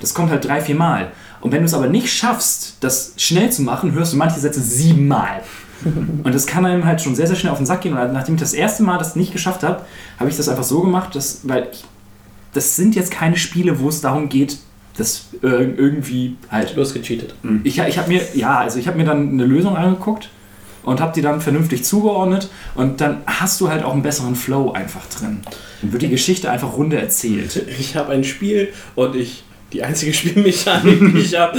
Das 0.00 0.14
kommt 0.14 0.30
halt 0.30 0.44
drei, 0.44 0.60
vier 0.60 0.76
Mal. 0.76 1.12
Und 1.40 1.50
wenn 1.50 1.60
du 1.60 1.66
es 1.66 1.74
aber 1.74 1.88
nicht 1.88 2.12
schaffst, 2.12 2.76
das 2.80 3.14
schnell 3.16 3.50
zu 3.50 3.62
machen, 3.62 3.92
hörst 3.92 4.12
du 4.12 4.16
manche 4.16 4.38
Sätze 4.38 4.60
siebenmal. 4.60 5.42
Und 5.84 6.32
das 6.32 6.46
kann 6.46 6.64
einem 6.64 6.84
halt 6.84 7.00
schon 7.00 7.16
sehr, 7.16 7.26
sehr 7.26 7.36
schnell 7.36 7.52
auf 7.52 7.58
den 7.58 7.66
Sack 7.66 7.80
gehen. 7.80 7.96
Und 7.96 8.12
nachdem 8.12 8.36
ich 8.36 8.40
das 8.40 8.52
erste 8.52 8.84
Mal 8.84 8.98
das 8.98 9.16
nicht 9.16 9.32
geschafft 9.32 9.64
habe, 9.64 9.84
habe 10.18 10.30
ich 10.30 10.36
das 10.36 10.48
einfach 10.48 10.62
so 10.62 10.82
gemacht, 10.82 11.16
dass, 11.16 11.40
weil 11.42 11.68
ich, 11.72 11.84
das 12.52 12.76
sind 12.76 12.94
jetzt 12.94 13.10
keine 13.10 13.36
Spiele, 13.36 13.80
wo 13.80 13.88
es 13.88 14.00
darum 14.00 14.28
geht, 14.28 14.58
das 14.96 15.26
äh, 15.42 15.46
irgendwie 15.46 16.36
halt 16.50 16.76
Du 16.76 16.80
hast 16.80 16.92
gecheatet. 16.94 17.34
ich, 17.64 17.78
ich 17.78 17.98
habe 17.98 18.08
mir, 18.08 18.20
ja, 18.34 18.58
also 18.58 18.78
ich 18.78 18.86
habe 18.86 18.98
mir 18.98 19.04
dann 19.04 19.30
eine 19.30 19.44
Lösung 19.44 19.76
angeguckt 19.76 20.28
und 20.82 21.00
habe 21.00 21.12
die 21.14 21.22
dann 21.22 21.40
vernünftig 21.40 21.84
zugeordnet 21.84 22.50
und 22.74 23.00
dann 23.00 23.18
hast 23.26 23.60
du 23.60 23.68
halt 23.70 23.84
auch 23.84 23.92
einen 23.92 24.02
besseren 24.02 24.34
Flow 24.36 24.72
einfach 24.72 25.06
drin. 25.06 25.40
Dann 25.80 25.92
wird 25.92 26.02
die 26.02 26.08
Geschichte 26.08 26.50
einfach 26.50 26.76
runde 26.76 26.98
erzählt. 27.00 27.62
Ich 27.78 27.96
habe 27.96 28.12
ein 28.12 28.24
Spiel 28.24 28.68
und 28.94 29.16
ich, 29.16 29.44
die 29.72 29.82
einzige 29.82 30.12
Spielmechanik, 30.18 31.00
die 31.14 31.18
ich 31.20 31.38
habe, 31.38 31.58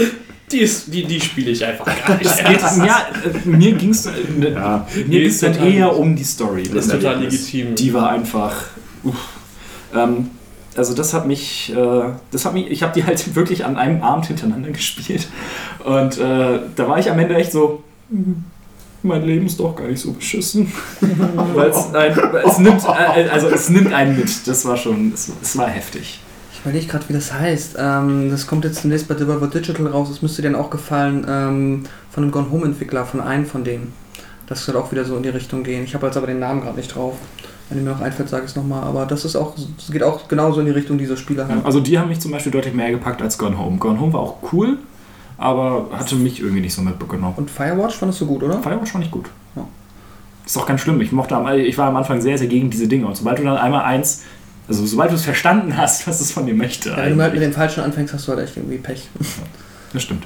die, 0.51 0.59
ist, 0.59 0.93
die, 0.93 1.05
die 1.05 1.19
spiele 1.19 1.49
ich 1.51 1.65
einfach 1.65 1.85
gar 1.85 2.17
nicht. 2.17 2.25
Es 2.29 2.37
geht, 2.37 2.61
ja, 2.85 3.07
äh, 3.25 3.47
mir 3.47 3.71
ging 3.73 3.89
es 3.89 4.05
Ja. 4.39 4.87
mir 5.07 5.21
ging's 5.21 5.39
dann 5.39 5.55
eher 5.55 5.97
um 5.97 6.15
die 6.15 6.23
Story. 6.23 6.69
Das 6.71 6.85
ist 6.85 6.91
total 6.91 7.21
legitim. 7.23 7.73
Die 7.75 7.93
war 7.93 8.09
einfach. 8.11 8.53
Uff. 9.03 9.15
Ähm, 9.95 10.29
also 10.77 10.93
das 10.93 11.13
hat 11.13 11.27
mich, 11.27 11.73
äh, 11.75 12.03
das 12.31 12.45
hat 12.45 12.53
mich, 12.53 12.69
ich 12.69 12.83
habe 12.83 12.93
die 12.93 13.05
halt 13.05 13.35
wirklich 13.35 13.65
an 13.65 13.77
einem 13.77 14.01
Abend 14.01 14.25
hintereinander 14.27 14.71
gespielt 14.71 15.27
und 15.83 16.17
äh, 16.17 16.59
da 16.75 16.87
war 16.87 16.99
ich 16.99 17.09
am 17.11 17.19
Ende 17.19 17.35
echt 17.35 17.51
so, 17.51 17.83
"Hm, 18.09 18.43
mein 19.03 19.23
Leben 19.23 19.45
ist 19.45 19.59
doch 19.59 19.75
gar 19.75 19.87
nicht 19.87 19.99
so 19.99 20.13
beschissen, 20.13 20.71
weil 21.53 21.69
es, 21.69 21.93
ein, 21.93 22.17
es 22.47 22.57
nimmt, 22.57 22.83
äh, 22.85 23.27
also 23.29 23.47
es 23.49 23.69
nimmt 23.69 23.93
einen 23.93 24.15
mit. 24.17 24.47
Das 24.47 24.65
war 24.65 24.77
schon, 24.77 25.11
es, 25.13 25.29
es 25.41 25.57
war 25.57 25.67
heftig. 25.67 26.21
Ich 26.53 26.61
überlege 26.61 26.87
gerade, 26.87 27.09
wie 27.09 27.13
das 27.13 27.33
heißt. 27.33 27.75
Ähm, 27.77 28.29
das 28.31 28.47
kommt 28.47 28.63
jetzt 28.63 28.83
demnächst 28.83 29.09
bei 29.09 29.15
Devolver 29.15 29.47
Digital 29.47 29.87
raus. 29.87 30.07
Das 30.09 30.21
müsste 30.21 30.41
dir 30.41 30.51
dann 30.51 30.59
auch 30.61 30.69
gefallen 30.69 31.25
ähm, 31.27 31.83
von 32.11 32.23
einem 32.23 32.31
Gone 32.31 32.49
Home 32.51 32.65
Entwickler, 32.65 33.05
von 33.05 33.19
einem 33.19 33.45
von 33.45 33.65
denen. 33.65 33.91
Das 34.47 34.63
soll 34.65 34.77
auch 34.77 34.91
wieder 34.93 35.03
so 35.03 35.17
in 35.17 35.23
die 35.23 35.29
Richtung 35.29 35.63
gehen. 35.63 35.83
Ich 35.83 35.93
habe 35.95 36.05
jetzt 36.05 36.15
aber 36.15 36.27
den 36.27 36.39
Namen 36.39 36.61
gerade 36.61 36.77
nicht 36.77 36.95
drauf. 36.95 37.15
Wenn 37.73 37.83
mir 37.83 37.91
noch 37.91 38.01
einfällt, 38.01 38.29
sage 38.29 38.43
ich 38.45 38.51
es 38.51 38.55
nochmal. 38.55 38.83
Aber 38.83 39.05
das 39.05 39.25
ist 39.25 39.35
auch, 39.35 39.53
es 39.77 39.91
geht 39.91 40.03
auch 40.03 40.27
genauso 40.27 40.59
in 40.59 40.65
die 40.67 40.71
Richtung 40.71 40.97
dieser 40.97 41.17
Spiele 41.17 41.47
halt. 41.47 41.65
Also 41.65 41.79
die 41.79 41.97
haben 41.97 42.09
mich 42.09 42.19
zum 42.19 42.31
Beispiel 42.31 42.51
deutlich 42.51 42.73
mehr 42.73 42.91
gepackt 42.91 43.21
als 43.21 43.37
Gone 43.37 43.57
Home. 43.57 43.77
Gone 43.77 43.99
Home 43.99 44.13
war 44.13 44.19
auch 44.21 44.37
cool, 44.53 44.77
aber 45.37 45.87
hatte 45.93 46.15
mich 46.15 46.39
irgendwie 46.39 46.61
nicht 46.61 46.73
so 46.73 46.81
mitgenommen. 46.81 47.33
Und 47.37 47.49
Firewatch 47.49 47.95
fandest 47.95 48.21
du 48.21 48.27
gut, 48.27 48.43
oder? 48.43 48.59
Firewatch 48.61 48.91
fand 48.91 49.05
ich 49.05 49.11
gut. 49.11 49.29
Ja. 49.55 49.65
Ist 50.45 50.55
doch 50.55 50.65
ganz 50.65 50.81
schlimm. 50.81 50.99
Ich 51.01 51.11
mochte 51.11 51.35
am, 51.35 51.47
ich 51.47 51.77
war 51.77 51.87
am 51.87 51.95
Anfang 51.95 52.21
sehr, 52.21 52.37
sehr 52.37 52.47
gegen 52.47 52.69
diese 52.69 52.87
Dinge. 52.87 53.07
Und 53.07 53.17
sobald 53.17 53.39
du 53.39 53.43
dann 53.43 53.57
einmal 53.57 53.83
eins, 53.85 54.23
also 54.67 54.85
sobald 54.85 55.11
du 55.11 55.15
es 55.15 55.23
verstanden 55.23 55.75
hast, 55.77 56.07
was 56.07 56.21
es 56.21 56.31
von 56.31 56.45
dir 56.45 56.53
möchte, 56.55 56.89
Ja, 56.89 56.97
wenn 56.97 57.17
du 57.17 57.23
halt 57.23 57.33
mit 57.33 57.41
dem 57.41 57.53
Falschen 57.53 57.83
anfängst, 57.83 58.13
hast 58.13 58.27
du 58.27 58.31
halt 58.33 58.43
echt 58.43 58.57
irgendwie 58.57 58.77
Pech. 58.77 59.09
das 59.93 60.03
stimmt. 60.03 60.25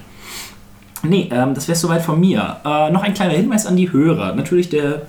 Nee, 1.04 1.30
ähm, 1.32 1.54
das 1.54 1.68
wäre 1.68 1.78
soweit 1.78 2.02
von 2.02 2.20
mir. 2.20 2.58
Äh, 2.66 2.92
noch 2.92 3.04
ein 3.04 3.14
kleiner 3.14 3.34
Hinweis 3.34 3.66
an 3.66 3.76
die 3.76 3.92
Hörer. 3.92 4.34
Natürlich 4.34 4.70
der 4.70 5.04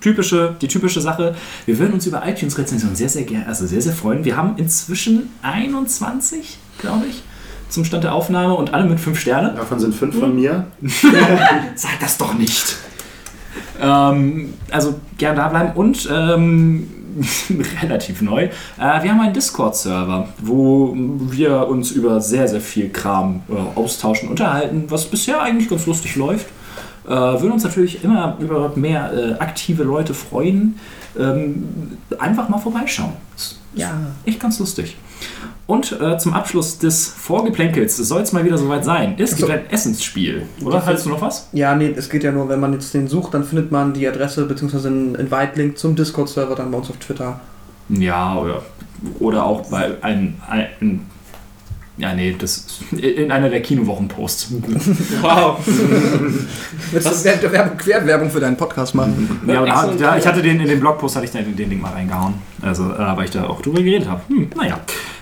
typische, 0.00 0.56
die 0.60 0.68
typische 0.68 1.00
Sache. 1.00 1.34
Wir 1.66 1.78
würden 1.78 1.94
uns 1.94 2.06
über 2.06 2.26
iTunes-Rezensionen 2.26 2.96
sehr, 2.96 3.08
sehr 3.08 3.24
gerne, 3.24 3.46
also 3.46 3.66
sehr, 3.66 3.82
sehr 3.82 3.92
freuen. 3.92 4.24
Wir 4.24 4.36
haben 4.36 4.56
inzwischen 4.56 5.30
21, 5.42 6.58
glaube 6.78 7.06
ich, 7.08 7.22
zum 7.68 7.84
Stand 7.84 8.04
der 8.04 8.14
Aufnahme 8.14 8.54
und 8.54 8.72
alle 8.72 8.88
mit 8.88 8.98
5 8.98 9.18
Sterne. 9.18 9.54
Davon 9.54 9.78
sind 9.78 9.94
fünf 9.94 10.18
von 10.18 10.34
mir. 10.34 10.66
Sag 11.74 12.00
das 12.00 12.16
doch 12.16 12.34
nicht. 12.34 12.76
Ähm, 13.80 14.54
also 14.70 15.00
gern 15.18 15.36
da 15.36 15.48
bleiben 15.48 15.72
und 15.74 16.08
ähm, 16.10 16.88
relativ 17.82 18.22
neu. 18.22 18.44
Äh, 18.44 18.50
wir 18.78 19.10
haben 19.10 19.20
einen 19.20 19.34
Discord-Server, 19.34 20.28
wo 20.38 20.94
wir 20.96 21.68
uns 21.68 21.90
über 21.90 22.20
sehr, 22.20 22.48
sehr 22.48 22.60
viel 22.60 22.90
Kram 22.90 23.42
äh, 23.48 23.78
austauschen, 23.78 24.28
unterhalten, 24.28 24.84
was 24.88 25.06
bisher 25.06 25.42
eigentlich 25.42 25.68
ganz 25.68 25.86
lustig 25.86 26.16
läuft. 26.16 26.46
Äh, 27.08 27.10
würden 27.10 27.52
uns 27.52 27.64
natürlich 27.64 28.04
immer 28.04 28.36
über 28.38 28.72
mehr 28.76 29.12
äh, 29.12 29.32
aktive 29.42 29.82
Leute 29.82 30.12
freuen. 30.14 30.78
Ähm, 31.18 31.64
einfach 32.18 32.48
mal 32.48 32.58
vorbeischauen. 32.58 33.12
Ist 33.36 33.58
Ja. 33.74 33.92
echt 34.26 34.38
ganz 34.40 34.58
lustig. 34.58 34.96
Und 35.66 36.00
äh, 36.00 36.16
zum 36.18 36.32
Abschluss 36.32 36.78
des 36.78 37.08
Vorgeplänkels 37.08 37.96
soll 37.96 38.22
es 38.22 38.32
mal 38.32 38.44
wieder 38.44 38.56
soweit 38.56 38.84
sein. 38.84 39.14
Es 39.18 39.36
gibt 39.36 39.48
so. 39.48 39.52
ein 39.52 39.68
Essensspiel. 39.70 40.46
Oder? 40.64 40.84
Haltest 40.84 41.06
du 41.06 41.10
noch 41.10 41.20
was? 41.20 41.48
Ja, 41.52 41.74
nee, 41.74 41.92
es 41.96 42.08
geht 42.08 42.24
ja 42.24 42.32
nur, 42.32 42.48
wenn 42.48 42.60
man 42.60 42.72
jetzt 42.72 42.94
den 42.94 43.08
sucht, 43.08 43.34
dann 43.34 43.44
findet 43.44 43.70
man 43.72 43.92
die 43.94 44.06
Adresse 44.06 44.46
bzw. 44.46 44.86
einen 44.86 45.14
Invite-Link 45.14 45.76
zum 45.76 45.96
Discord-Server 45.96 46.54
dann 46.54 46.70
bei 46.70 46.78
uns 46.78 46.88
auf 46.88 46.96
Twitter. 46.98 47.40
Ja, 47.90 48.36
oder, 48.36 48.62
oder 49.18 49.44
auch 49.44 49.68
bei 49.70 49.92
ein, 50.02 50.40
ein 50.48 51.06
ja, 51.98 52.14
nee, 52.14 52.34
das 52.38 52.64
in 52.96 53.30
einer 53.32 53.50
der 53.50 53.60
Kinowochenposts. 53.62 54.48
Wow. 55.22 55.58
Willst 56.92 57.24
du 57.26 57.52
Werbung, 57.52 57.76
Querwerbung 57.76 58.30
für 58.30 58.40
deinen 58.40 58.56
Podcast 58.56 58.94
machen? 58.94 59.40
Ja, 59.46 59.64
da, 59.64 59.86
da, 59.98 60.16
ich 60.16 60.26
hatte 60.26 60.40
den 60.42 60.60
in 60.60 60.68
den 60.68 60.80
Blogpost 60.80 61.16
hatte 61.16 61.26
ich 61.26 61.32
den, 61.32 61.54
den 61.56 61.68
Ding 61.70 61.80
mal 61.80 61.92
reingehauen. 61.92 62.34
Also, 62.62 62.84
äh, 62.92 63.16
weil 63.16 63.24
ich 63.24 63.30
da 63.32 63.44
auch 63.46 63.60
drüber 63.62 63.82
geredet 63.82 64.08
habe. 64.08 64.20
Hm, 64.28 64.48
naja. 64.56 64.80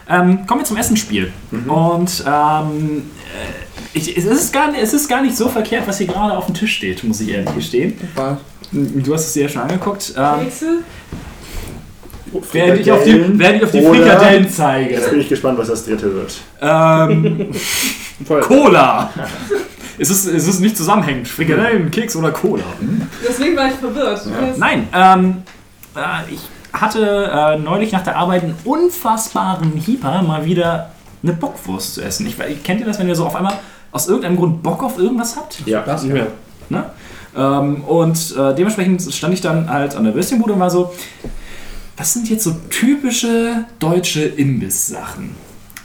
Ähm, 0.08 0.46
kommen 0.46 0.60
wir 0.60 0.64
zum 0.66 0.76
Essensspiel. 0.76 1.32
Und 1.66 2.24
ähm, 2.26 3.02
äh, 3.26 3.98
ich, 3.98 4.16
es, 4.16 4.24
ist 4.24 4.52
gar, 4.52 4.70
nicht- 4.70 4.82
es 4.82 4.92
ist 4.92 5.08
gar 5.08 5.22
nicht 5.22 5.36
so 5.36 5.48
verkehrt, 5.48 5.88
was 5.88 5.98
hier 5.98 6.06
gerade 6.06 6.36
auf 6.36 6.46
dem 6.46 6.54
Tisch 6.54 6.76
steht, 6.76 7.02
muss 7.02 7.20
ich 7.20 7.30
ehrlich 7.30 7.52
gestehen. 7.54 7.94
Du 8.72 9.14
hast 9.14 9.26
es 9.26 9.32
dir 9.32 9.44
ja 9.44 9.48
schon 9.48 9.62
angeguckt. 9.62 10.12
Ähm, 10.16 10.44
Kekse? 10.44 10.78
Während 12.52 12.80
ich 12.80 12.90
auf 12.92 13.02
die, 13.04 13.10
Frikadellen 13.12 13.38
während 13.38 13.56
ich 13.58 13.64
auf 13.64 13.70
die 13.70 13.82
Frikadellen 13.82 14.50
zeige. 14.50 14.94
Jetzt 14.94 15.10
bin 15.10 15.20
ich 15.20 15.28
gespannt, 15.28 15.58
was 15.58 15.68
das 15.68 15.84
dritte 15.84 16.14
wird. 16.14 16.34
Ähm. 16.60 17.46
Cola! 18.42 19.10
Es 19.98 20.10
ist, 20.10 20.26
es 20.26 20.46
ist 20.48 20.60
nicht 20.60 20.76
zusammenhängend. 20.76 21.28
Frikadellen, 21.28 21.90
Keks 21.90 22.16
oder 22.16 22.30
Cola. 22.30 22.64
Deswegen 23.26 23.56
war 23.56 23.66
ich 23.68 23.74
verwirrt. 23.74 24.20
Das- 24.26 24.56
Nein, 24.58 24.88
ähm, 24.94 25.42
äh, 25.94 26.32
ich 26.34 26.40
hatte 26.72 27.30
äh, 27.32 27.58
neulich 27.58 27.92
nach 27.92 28.02
der 28.04 28.16
Arbeit 28.16 28.42
einen 28.44 28.56
unfassbaren 28.64 29.72
Hieper, 29.72 30.22
mal 30.22 30.44
wieder 30.44 30.90
eine 31.22 31.32
Bockwurst 31.32 31.94
zu 31.94 32.02
essen. 32.02 32.26
Ich, 32.26 32.36
kennt 32.62 32.80
ihr 32.80 32.86
das, 32.86 32.98
wenn 32.98 33.08
ihr 33.08 33.14
so 33.14 33.24
auf 33.26 33.34
einmal 33.36 33.54
aus 33.92 34.08
irgendeinem 34.08 34.36
Grund 34.36 34.62
Bock 34.62 34.82
auf 34.82 34.98
irgendwas 34.98 35.36
habt? 35.36 35.62
Ja. 35.66 35.82
Das? 35.82 36.04
Ja. 36.04 36.26
Ne? 36.68 36.84
Ähm, 37.36 37.84
und 37.84 38.34
äh, 38.36 38.54
dementsprechend 38.54 39.02
stand 39.12 39.32
ich 39.34 39.40
dann 39.40 39.70
halt 39.70 39.96
an 39.96 40.04
der 40.04 40.14
Würstchenbude 40.14 40.52
und 40.54 40.60
war 40.60 40.70
so, 40.70 40.92
was 41.96 42.12
sind 42.12 42.28
jetzt 42.28 42.44
so 42.44 42.52
typische 42.70 43.64
deutsche 43.78 44.22
Imbiss-Sachen? 44.24 45.34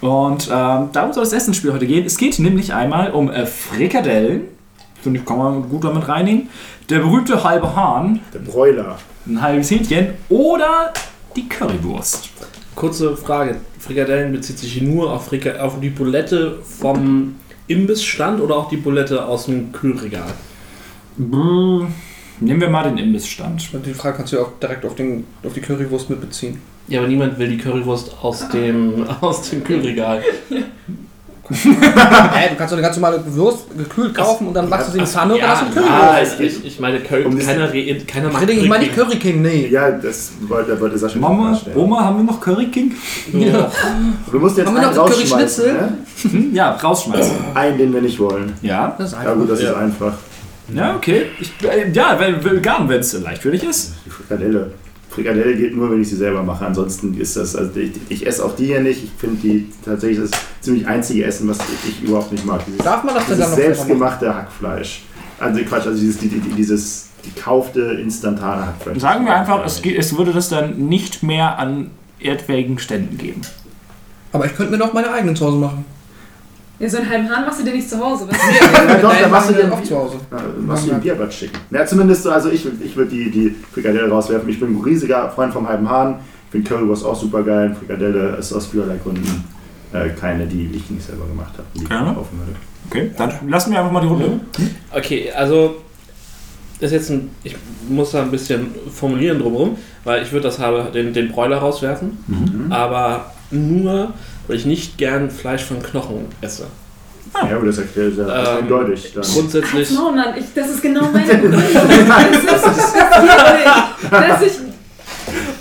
Und 0.02 0.48
ähm, 0.52 0.90
darum 0.94 1.14
soll 1.14 1.24
das 1.24 1.34
Essensspiel 1.34 1.74
heute 1.74 1.86
gehen. 1.86 2.06
Es 2.06 2.18
geht 2.18 2.40
nämlich 2.40 2.74
einmal 2.74 3.12
um 3.12 3.30
äh, 3.30 3.46
Frikadellen. 3.46 4.42
Finde 5.02 5.20
ich, 5.20 5.26
kann 5.26 5.38
man 5.38 5.70
gut 5.70 5.84
damit 5.84 6.08
reinigen. 6.08 6.50
Der 6.90 7.00
berühmte 7.00 7.44
halbe 7.44 7.76
Hahn, 7.76 8.20
Der 8.34 8.40
Broiler. 8.40 8.98
ein 9.28 9.42
halbes 9.42 9.70
Hähnchen 9.72 10.10
oder 10.30 10.92
die 11.36 11.48
Currywurst. 11.48 12.30
Kurze 12.76 13.16
Frage. 13.16 13.58
Frikadellen 13.80 14.32
bezieht 14.32 14.60
sich 14.60 14.82
nur 14.82 15.12
auf, 15.14 15.26
Frika 15.26 15.60
auf 15.60 15.80
die 15.80 15.90
Bulette 15.90 16.60
vom 16.64 17.36
Imbissstand 17.68 18.42
oder 18.42 18.56
auch 18.58 18.70
die 18.70 18.78
Bulette 18.78 19.26
aus 19.26 19.46
dem 19.46 19.72
Kühlregal? 19.72 20.34
Brr, 21.18 21.88
Nehmen 22.42 22.60
wir 22.60 22.70
mal 22.70 22.84
den 22.84 22.98
Imbissstand. 22.98 23.70
Und 23.74 23.86
die 23.86 23.94
Frage 23.94 24.18
kannst 24.18 24.34
du 24.34 24.38
ja 24.38 24.42
auch 24.44 24.52
direkt 24.62 24.84
auf, 24.86 24.96
den, 24.96 25.26
auf 25.46 25.54
die 25.54 25.62
Currywurst 25.62 26.10
mit 26.10 26.20
beziehen. 26.22 26.60
Ja, 26.88 27.00
aber 27.00 27.08
niemand 27.08 27.38
will 27.40 27.48
die 27.48 27.58
Currywurst 27.58 28.12
aus 28.22 28.50
dem, 28.50 29.06
aus 29.22 29.50
dem 29.50 29.64
Kühlregal. 29.64 30.22
Hä, 31.54 32.50
du 32.50 32.56
kannst 32.56 32.72
doch 32.72 32.78
eine 32.78 32.82
ganz 32.82 32.96
normale 32.96 33.22
Wurst 33.36 33.78
gekühlt 33.78 34.16
kaufen 34.16 34.48
und 34.48 34.54
dann 34.54 34.70
machst 34.70 34.88
du 34.88 34.92
sie 34.94 35.00
in 35.00 35.04
die 35.04 35.10
Pfanne 35.12 35.34
und 35.34 35.42
dann 35.42 35.50
hast 35.50 35.62
du 35.64 35.66
eine 35.66 35.76
Currywurst. 35.76 36.02
ah, 36.40 36.44
ich, 36.44 36.58
ich, 36.60 36.66
ich 36.66 36.80
meine, 36.80 37.00
Curry, 37.02 37.26
Um 37.26 37.38
keiner, 37.38 37.74
re- 37.74 37.96
keiner 38.08 38.28
Ich 38.28 38.34
macht 38.34 38.44
rede, 38.44 38.54
ich 38.54 38.70
meine 38.70 38.84
die 38.86 38.90
Curry 38.92 39.06
Curry 39.08 39.20
King, 39.20 39.42
nee. 39.42 39.68
Ja, 39.68 39.92
das 39.92 40.32
wollte, 40.48 40.80
wollte 40.80 40.98
Sascha 40.98 41.16
nicht 41.16 41.22
Mama. 41.22 41.60
Oma, 41.76 42.06
haben 42.06 42.18
wir 42.18 42.24
noch 42.24 42.40
Curry 42.40 42.68
King? 42.68 42.94
Ja. 43.34 43.70
Du 44.32 44.40
musst 44.40 44.58
jetzt 44.58 44.68
Haben 44.68 44.76
wir 44.76 44.82
einen 44.88 44.96
noch 44.96 44.96
so 44.96 45.02
rausschmeißen. 45.02 45.66
Curry-Schnitzel? 45.66 45.74
Ne? 45.74 45.98
Hm, 46.46 46.54
ja, 46.56 46.72
rausschmeißen. 46.72 47.36
Einen, 47.54 47.78
den 47.78 47.94
wir 47.94 48.02
nicht 48.02 48.18
wollen. 48.20 48.54
Ja, 48.62 48.96
Das 48.98 49.08
ist 49.08 49.14
Ja 49.14 49.20
einfach. 49.20 49.36
gut, 49.36 49.50
das 49.52 49.62
Ja. 49.62 49.72
ist 49.72 49.76
einfach. 49.78 50.14
Ja, 50.74 50.96
okay. 50.96 51.26
Ich, 51.40 51.52
äh, 51.68 51.90
ja, 51.92 52.18
wenn- 52.20 52.44
vegan, 52.44 52.88
wenn 52.90 53.00
es 53.00 53.14
leicht 53.14 53.42
für 53.42 53.52
dich 53.52 53.64
ist. 53.64 53.94
Die 54.06 54.10
Frikadelle. 54.10 54.72
Frikadelle 55.10 55.56
geht 55.56 55.76
nur, 55.76 55.92
wenn 55.92 56.02
ich 56.02 56.08
sie 56.10 56.16
selber 56.16 56.42
mache. 56.42 56.66
Ansonsten 56.66 57.20
ist 57.20 57.36
das, 57.36 57.56
also 57.56 57.78
ich, 57.78 57.92
ich 58.08 58.26
esse 58.26 58.46
auch 58.46 58.56
die 58.56 58.68
hier 58.68 58.80
nicht. 58.80 59.04
Ich 59.04 59.12
finde 59.18 59.36
die 59.42 59.70
tatsächlich 59.84 60.20
das 60.30 60.32
ziemlich 60.62 60.88
einzige 60.88 61.26
Essen, 61.26 61.50
was 61.50 61.58
ich 61.86 62.02
überhaupt 62.08 62.32
nicht 62.32 62.46
mag. 62.46 62.62
Dieses, 62.66 62.80
Darf 62.84 63.04
man 63.04 63.16
das 63.16 63.26
denn 63.26 63.40
dann 63.40 63.50
noch 63.50 63.56
selber 63.58 63.70
machen? 63.72 63.76
selbstgemachte 63.78 64.34
Hackfleisch. 64.36 65.02
Also 65.40 65.60
Quatsch, 65.64 65.88
also 65.88 66.00
dieses, 66.00 66.18
die, 66.20 66.30
die, 66.30 66.40
dieses 66.54 67.10
gekaufte, 67.24 67.82
instantane 68.02 68.68
Hackfleisch. 68.68 69.00
Sagen 69.00 69.26
wir 69.26 69.36
einfach, 69.36 69.66
es, 69.66 69.82
es 69.84 70.18
würde 70.18 70.32
das 70.32 70.48
dann 70.50 70.78
nicht 70.88 71.24
mehr 71.24 71.60
an 71.60 71.92
erdwägen 72.20 72.80
Ständen 72.80 73.18
geben. 73.18 73.42
Aber 74.32 74.46
ich 74.46 74.56
könnte 74.56 74.72
mir 74.72 74.78
doch 74.78 74.94
meine 74.94 75.12
eigenen 75.12 75.36
zu 75.36 75.46
Hause 75.46 75.58
machen. 75.58 75.84
Ja, 76.82 76.90
so 76.90 76.98
einen 76.98 77.10
halben 77.10 77.30
Hahn 77.30 77.46
machst 77.46 77.60
du 77.60 77.64
dir 77.64 77.74
nicht 77.74 77.90
zu 77.90 77.98
Hause. 78.00 78.28
Was? 78.30 78.38
Ja, 78.88 78.98
doch, 78.98 79.10
Nein, 79.14 79.22
dann 79.22 79.32
machst 79.32 79.50
du 79.50 79.54
den 79.54 79.72
auch 79.72 79.84
zu 79.84 79.96
Hause. 79.98 80.16
Ja, 80.32 80.38
machst 80.66 80.86
du 80.88 80.90
den 80.92 81.02
Bierbad 81.02 81.32
schicken. 81.34 81.58
Ja, 81.70 81.86
zumindest 81.86 82.24
so, 82.24 82.32
also 82.32 82.50
ich, 82.50 82.66
ich 82.84 82.96
würde 82.96 83.12
die, 83.12 83.30
die 83.30 83.56
Frikadelle 83.74 84.10
rauswerfen. 84.10 84.50
Ich 84.50 84.60
bin 84.60 84.76
ein 84.76 84.82
riesiger 84.84 85.30
Freund 85.30 85.54
vom 85.54 85.68
halben 85.70 85.88
Hahn. 85.90 86.16
Ich 86.48 86.52
finde 86.52 86.68
Currywurst 86.70 87.06
auch 87.06 87.16
super 87.16 87.44
geil. 87.44 87.76
Frikadelle 87.78 88.36
ist 88.38 88.52
aus 88.52 88.66
vielerlei 88.66 88.98
Gründen 88.98 89.44
äh, 89.94 90.10
keine, 90.10 90.46
die 90.48 90.72
ich 90.74 90.90
nicht 90.90 91.06
selber 91.06 91.26
gemacht 91.28 91.54
habe, 91.54 91.68
die 91.76 91.84
ich 91.84 91.90
Gerne. 91.90 92.14
kaufen 92.14 92.40
würde. 92.40 92.54
Okay, 92.90 93.12
dann 93.18 93.50
lassen 93.50 93.72
wir 93.72 93.80
einfach 93.80 93.92
mal 93.92 94.02
die 94.02 94.08
Runde. 94.08 94.40
Okay, 94.92 95.32
also 95.38 95.76
das 96.80 96.92
ist 96.92 96.94
jetzt 96.94 97.10
ein, 97.12 97.30
ich 97.44 97.56
muss 97.90 98.12
da 98.12 98.24
ein 98.24 98.32
bisschen 98.32 98.68
formulieren 98.92 99.38
drumherum, 99.40 99.78
weil 100.04 100.24
ich 100.24 100.32
würde 100.32 100.46
das 100.48 100.58
habe 100.58 100.90
den, 100.92 101.14
den 101.14 101.30
Broiler 101.32 101.58
rauswerfen, 101.58 102.18
Mhm. 102.28 102.72
aber 102.72 103.32
nur, 103.52 104.14
weil 104.48 104.58
ich 104.58 104.66
nicht 104.66 104.98
gern 104.98 105.30
Fleisch 105.30 105.64
von 105.64 105.82
Knochen 105.82 106.26
esse. 106.42 106.68
Ja, 107.34 107.56
aber 107.56 107.68
das 107.68 107.78
erklärt 107.78 108.18
ja 108.18 108.58
Ähm, 108.58 108.64
eindeutig. 108.64 109.14
Dann. 109.14 109.24
Grundsätzlich, 109.24 109.92
No, 109.92 110.12
Mann, 110.12 110.36
ich, 110.38 110.46
das 110.54 110.70
ist 110.70 110.82
genau 110.82 111.10
meine 111.14 111.34
Begründung. 111.36 111.62
Das 111.74 112.56
ist 112.56 112.96
das 114.12 114.42
ich 114.42 114.72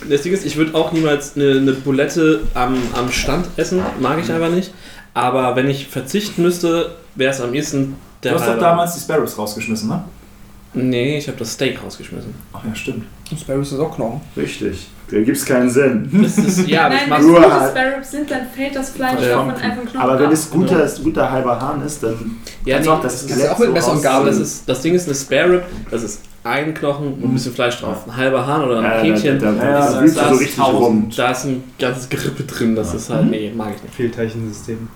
das 0.08 0.22
Ding 0.22 0.32
ist, 0.32 0.44
ich 0.44 0.56
würde 0.56 0.74
auch 0.74 0.92
niemals 0.92 1.36
eine, 1.36 1.52
eine 1.52 1.72
Bulette 1.72 2.40
am, 2.54 2.76
am 2.94 3.12
Stand 3.12 3.46
essen, 3.56 3.80
mag 4.00 4.18
ich 4.18 4.30
einfach 4.32 4.50
nicht. 4.50 4.72
Aber 5.14 5.56
wenn 5.56 5.68
ich 5.68 5.86
verzichten 5.86 6.42
müsste, 6.42 6.96
wäre 7.14 7.32
es 7.32 7.40
am 7.40 7.54
ehesten 7.54 7.96
der 8.22 8.32
Du 8.32 8.40
hast 8.40 8.48
doch 8.48 8.58
damals 8.58 8.94
die 8.94 9.00
Sparrows 9.00 9.36
rausgeschmissen, 9.38 9.88
ne? 9.88 10.04
Nee, 10.72 11.18
ich 11.18 11.26
habe 11.26 11.38
das 11.38 11.52
Steak 11.52 11.82
rausgeschmissen. 11.82 12.34
Ach 12.52 12.64
ja, 12.64 12.74
stimmt. 12.74 13.04
Sparrows 13.40 13.72
ist 13.72 13.78
auch 13.78 13.94
Knochen. 13.94 14.20
Richtig. 14.36 14.88
Da 15.10 15.18
gibt 15.22 15.36
es 15.36 15.44
keinen 15.44 15.68
Sinn. 15.68 16.08
Das 16.22 16.38
ist, 16.38 16.68
ja, 16.68 16.88
Nein, 16.88 16.98
wenn 17.08 17.22
Nur 17.26 17.36
gute 17.40 17.52
halt- 17.60 17.70
Spare 17.72 17.96
Ribs 17.96 18.10
sind, 18.12 18.30
dann 18.30 18.46
fällt 18.54 18.76
das 18.76 18.90
Fleisch 18.90 19.20
Ja. 19.22 19.38
von 19.42 19.50
einfach 19.50 19.82
Knochen 19.82 20.00
Aber 20.00 20.20
wenn 20.20 20.30
es 20.30 20.48
guter, 20.50 20.86
guter 21.02 21.30
halber 21.30 21.60
Hahn 21.60 21.82
ist, 21.84 22.02
dann 22.02 22.36
Ja, 22.64 22.78
nee, 22.78 22.88
auch 22.88 23.00
das 23.02 23.26
das 23.26 23.36
ist 23.36 23.48
auch 23.50 23.58
mit 23.58 23.72
Messer 23.72 23.92
und 23.92 24.02
Gabel, 24.02 24.26
das, 24.30 24.38
ist, 24.38 24.68
das 24.68 24.80
Ding 24.82 24.94
ist 24.94 25.06
eine 25.06 25.14
Spare 25.16 25.52
Rib, 25.54 25.62
das 25.90 26.02
ist 26.04 26.20
ein 26.44 26.72
Knochen 26.74 27.14
und 27.14 27.24
ein 27.24 27.34
bisschen 27.34 27.52
Fleisch 27.52 27.78
drauf. 27.80 28.04
Ein 28.06 28.16
halber 28.16 28.46
Hahn 28.46 28.64
oder 28.64 28.78
ein 28.78 28.84
Ja, 28.84 28.90
Hähnchen. 29.02 29.38
da, 29.38 29.52
da, 29.52 29.64
Ja, 29.64 29.92
da, 29.92 30.00
ist 30.02 30.14
so 30.16 30.24
richtig 30.36 30.58
rum. 30.64 31.10
Da 31.14 31.30
ist 31.32 31.44
ein 31.44 31.64
ganzes 31.78 32.08
Gerippe 32.08 32.44
drin, 32.44 32.74
das 32.76 32.94
ist 32.94 33.10
halt, 33.10 33.30
nee, 33.30 33.52
mag 33.54 33.72
ich 33.76 33.82
nicht. 33.82 33.94
Fehlteichensystem. 33.94 34.88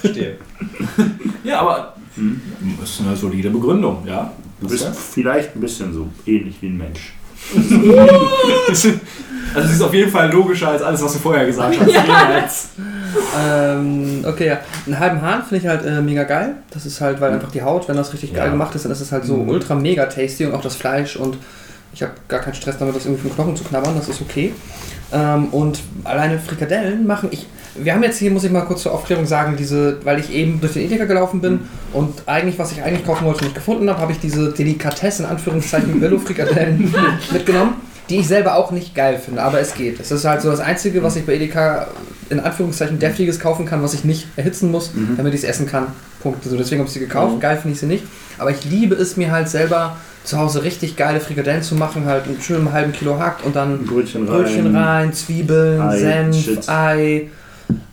Verstehe. 0.00 0.36
Ja, 1.44 1.60
aber 1.60 1.94
Hm. 2.16 2.40
das 2.80 2.90
ist 2.90 3.00
eine 3.00 3.16
solide 3.16 3.48
Begründung, 3.50 4.04
ja. 4.06 4.30
Du 4.60 4.68
bist 4.68 4.86
vielleicht 4.94 5.56
ein 5.56 5.60
bisschen 5.60 5.92
so 5.94 6.06
ähnlich 6.26 6.56
wie 6.60 6.66
ein 6.66 6.76
Mensch. 6.76 7.14
Also 9.54 9.68
sie 9.68 9.74
ist 9.74 9.82
auf 9.82 9.94
jeden 9.94 10.10
Fall 10.10 10.30
logischer 10.30 10.68
als 10.68 10.82
alles, 10.82 11.02
was 11.02 11.12
du 11.14 11.18
vorher 11.18 11.44
gesagt 11.46 11.76
hast. 11.80 11.86
Jemals. 12.06 12.68
Ähm, 13.38 14.24
okay, 14.26 14.46
ja. 14.48 14.58
Einen 14.86 14.98
halben 14.98 15.22
Hahn 15.22 15.42
finde 15.42 15.56
ich 15.56 15.66
halt 15.66 15.84
äh, 15.84 16.00
mega 16.00 16.24
geil. 16.24 16.54
Das 16.70 16.86
ist 16.86 17.00
halt, 17.00 17.20
weil 17.20 17.32
einfach 17.32 17.50
die 17.50 17.62
Haut, 17.62 17.88
wenn 17.88 17.96
das 17.96 18.12
richtig 18.12 18.32
geil 18.34 18.46
Ja. 18.46 18.50
gemacht 18.50 18.74
ist, 18.74 18.84
dann 18.84 18.92
ist 18.92 19.00
es 19.00 19.12
halt 19.12 19.24
so 19.24 19.34
ultra 19.34 19.74
mega 19.74 20.06
tasty 20.06 20.46
und 20.46 20.54
auch 20.54 20.62
das 20.62 20.76
Fleisch 20.76 21.16
und 21.16 21.36
ich 21.92 22.02
habe 22.02 22.12
gar 22.28 22.38
keinen 22.40 22.54
Stress 22.54 22.78
damit, 22.78 22.94
das 22.94 23.06
irgendwie 23.06 23.22
vom 23.28 23.34
Knochen 23.34 23.56
zu 23.56 23.64
knabbern, 23.64 23.94
das 23.96 24.08
ist 24.08 24.20
okay. 24.20 24.52
Ähm, 25.12 25.46
und 25.46 25.80
alleine 26.04 26.38
Frikadellen 26.38 27.06
machen 27.06 27.28
ich. 27.32 27.46
Wir 27.76 27.94
haben 27.94 28.02
jetzt 28.02 28.18
hier, 28.18 28.30
muss 28.32 28.42
ich 28.44 28.50
mal 28.50 28.62
kurz 28.62 28.82
zur 28.82 28.92
Aufklärung 28.92 29.26
sagen, 29.26 29.54
diese, 29.56 30.04
weil 30.04 30.18
ich 30.18 30.32
eben 30.32 30.60
durch 30.60 30.72
den 30.74 30.82
Edeka 30.82 31.04
gelaufen 31.04 31.40
bin 31.40 31.60
und 31.92 32.22
eigentlich, 32.26 32.58
was 32.58 32.72
ich 32.72 32.82
eigentlich 32.82 33.04
kaufen 33.06 33.24
wollte, 33.24 33.44
nicht 33.44 33.54
gefunden 33.54 33.88
habe, 33.88 34.00
habe 34.00 34.12
ich 34.12 34.18
diese 34.18 34.52
Delikatesse 34.52 35.22
in 35.22 35.28
Anführungszeichen 35.28 36.00
Velo-Frikadellen 36.00 36.92
mitgenommen, 37.32 37.74
die 38.10 38.18
ich 38.18 38.28
selber 38.28 38.56
auch 38.56 38.72
nicht 38.72 38.94
geil 38.94 39.18
finde, 39.24 39.42
aber 39.42 39.60
es 39.60 39.74
geht. 39.74 40.00
Es 40.00 40.10
ist 40.10 40.24
halt 40.24 40.42
so 40.42 40.50
das 40.50 40.60
Einzige, 40.60 41.02
was 41.02 41.16
ich 41.16 41.24
bei 41.24 41.34
Edeka 41.34 41.86
in 42.28 42.40
Anführungszeichen 42.40 42.98
deftiges 42.98 43.40
kaufen 43.40 43.66
kann, 43.66 43.82
was 43.82 43.94
ich 43.94 44.04
nicht 44.04 44.26
erhitzen 44.36 44.70
muss, 44.70 44.92
damit 45.16 45.32
ich 45.32 45.42
es 45.42 45.48
essen 45.48 45.66
kann. 45.66 45.86
Punkt. 46.20 46.44
Also 46.44 46.56
deswegen 46.56 46.80
habe 46.80 46.88
ich 46.88 46.92
sie 46.94 47.00
gekauft. 47.00 47.36
Mhm. 47.36 47.40
Geil 47.40 47.56
finde 47.56 47.74
ich 47.74 47.80
sie 47.80 47.86
nicht. 47.86 48.04
Aber 48.38 48.50
ich 48.50 48.64
liebe 48.64 48.94
es 48.94 49.16
mir 49.16 49.30
halt 49.30 49.48
selber 49.48 49.96
zu 50.24 50.38
Hause 50.38 50.62
richtig 50.62 50.96
geile 50.96 51.20
Frikadellen 51.20 51.62
zu 51.62 51.74
machen, 51.74 52.04
halt 52.04 52.26
einen 52.26 52.40
schönen 52.40 52.72
halben 52.72 52.92
Kilo 52.92 53.18
hackt 53.18 53.44
und 53.44 53.56
dann 53.56 53.84
Brötchen 53.84 54.28
rein. 54.28 54.42
Brötchen 54.42 54.76
rein, 54.76 55.12
Zwiebeln, 55.12 55.80
Ei, 55.80 55.98
Senf, 55.98 56.36
Shit. 56.36 56.68
Ei, 56.68 57.28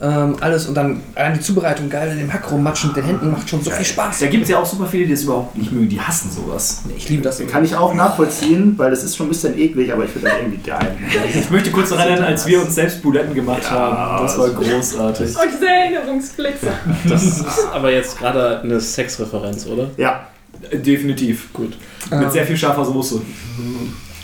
ähm, 0.02 0.36
alles 0.40 0.68
und 0.68 0.76
dann 0.76 1.02
allein 1.16 1.34
die 1.36 1.40
Zubereitung 1.40 1.90
geil 1.90 2.12
in 2.12 2.18
dem 2.20 2.32
Hack 2.34 2.52
rummatschen 2.52 2.90
mit 2.90 2.98
den 2.98 3.06
Händen 3.06 3.32
macht 3.32 3.50
schon 3.50 3.62
so 3.62 3.72
viel 3.72 3.86
Spaß. 3.86 4.20
Da 4.20 4.28
gibt 4.28 4.44
es 4.44 4.50
ja 4.50 4.60
auch 4.60 4.66
super 4.66 4.86
viele, 4.88 5.06
die 5.06 5.12
das 5.14 5.24
überhaupt 5.24 5.58
nicht 5.58 5.72
mögen, 5.72 5.90
die 5.90 6.00
hassen 6.00 6.30
sowas. 6.32 6.84
Ich 6.96 7.10
liebe 7.10 7.24
das. 7.24 7.42
Kann 7.48 7.64
ich 7.66 7.76
auch 7.76 7.94
nachvollziehen, 7.94 8.74
weil 8.78 8.90
das 8.92 9.04
ist 9.04 9.16
schon 9.16 9.28
ein 9.28 9.30
bisschen 9.30 9.58
eklig, 9.58 9.92
aber 9.92 10.06
ich 10.06 10.12
finde 10.12 10.30
das 10.30 10.38
irgendwie 10.40 10.70
geil. 10.70 10.96
Ich 11.34 11.50
möchte 11.50 11.72
kurz 11.72 11.90
daran 11.90 12.08
erinnern, 12.10 12.26
als 12.28 12.46
wir 12.46 12.62
uns 12.62 12.76
selbst 12.76 13.02
Buletten 13.02 13.34
gemacht 13.34 13.64
Ja, 13.64 13.70
haben. 13.72 14.24
Das 14.26 14.38
war 14.38 14.50
großartig. 14.50 15.36
Oh, 15.36 15.48
diese 15.52 15.68
Erinnerungsblitze. 15.68 16.68
Das 17.08 17.24
ist 17.24 17.46
aber 17.74 17.92
jetzt 17.92 18.18
gerade 18.18 18.62
eine 18.62 18.80
Sexreferenz, 18.80 19.66
oder? 19.68 19.90
Ja, 19.98 20.28
Äh, 20.72 20.78
Definitiv. 20.80 21.54
Gut. 21.54 21.78
Mit 22.10 22.22
Ähm, 22.24 22.32
sehr 22.32 22.46
viel 22.46 22.58
scharfer 22.58 22.86
Soße. 22.86 23.22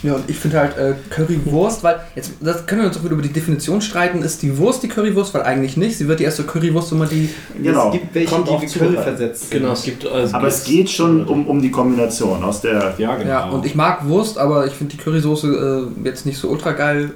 Ja, 0.03 0.15
und 0.15 0.29
ich 0.29 0.37
finde 0.37 0.59
halt 0.59 0.77
äh, 0.77 0.93
Currywurst, 1.09 1.81
weil, 1.83 2.01
jetzt 2.15 2.33
das 2.41 2.65
können 2.65 2.81
wir 2.81 2.87
uns 2.89 2.97
auch 2.97 3.03
wieder 3.03 3.13
über 3.13 3.21
die 3.21 3.31
Definition 3.31 3.81
streiten, 3.81 4.21
ist 4.21 4.41
die 4.41 4.57
Wurst 4.57 4.83
die 4.83 4.89
Currywurst, 4.89 5.33
weil 5.33 5.43
eigentlich 5.43 5.77
nicht. 5.77 5.97
Sie 5.97 6.09
wird 6.09 6.19
die 6.19 6.25
erste 6.25 6.43
Currywurst, 6.43 6.91
wenn 6.91 6.99
man 6.99 7.09
die. 7.09 7.29
genau. 7.61 7.87
Es 7.87 7.93
gibt 7.93 8.13
welche, 8.13 8.29
Kommt 8.29 8.49
die 8.49 8.61
wie 8.61 8.67
Curry 8.67 8.95
äh, 8.95 9.01
versetzt. 9.01 9.49
Genau, 9.49 9.71
es 9.71 9.83
gibt. 9.83 10.05
Also 10.05 10.35
Aber 10.35 10.47
es 10.47 10.65
geht 10.65 10.89
schon 10.89 11.25
um, 11.25 11.47
um 11.47 11.61
die 11.61 11.71
Kombination 11.71 12.43
aus 12.43 12.59
der. 12.61 12.95
Ja, 12.97 13.15
genau. 13.15 13.29
Ja, 13.29 13.49
und 13.49 13.65
ich 13.65 13.75
mag 13.75 14.07
Wurst, 14.07 14.37
aber 14.37 14.67
ich 14.67 14.73
finde 14.73 14.95
die 14.95 15.01
Currysoße 15.01 15.89
äh, 15.97 16.05
jetzt 16.05 16.25
nicht 16.25 16.37
so 16.37 16.49
ultra 16.49 16.73
geil. 16.73 17.11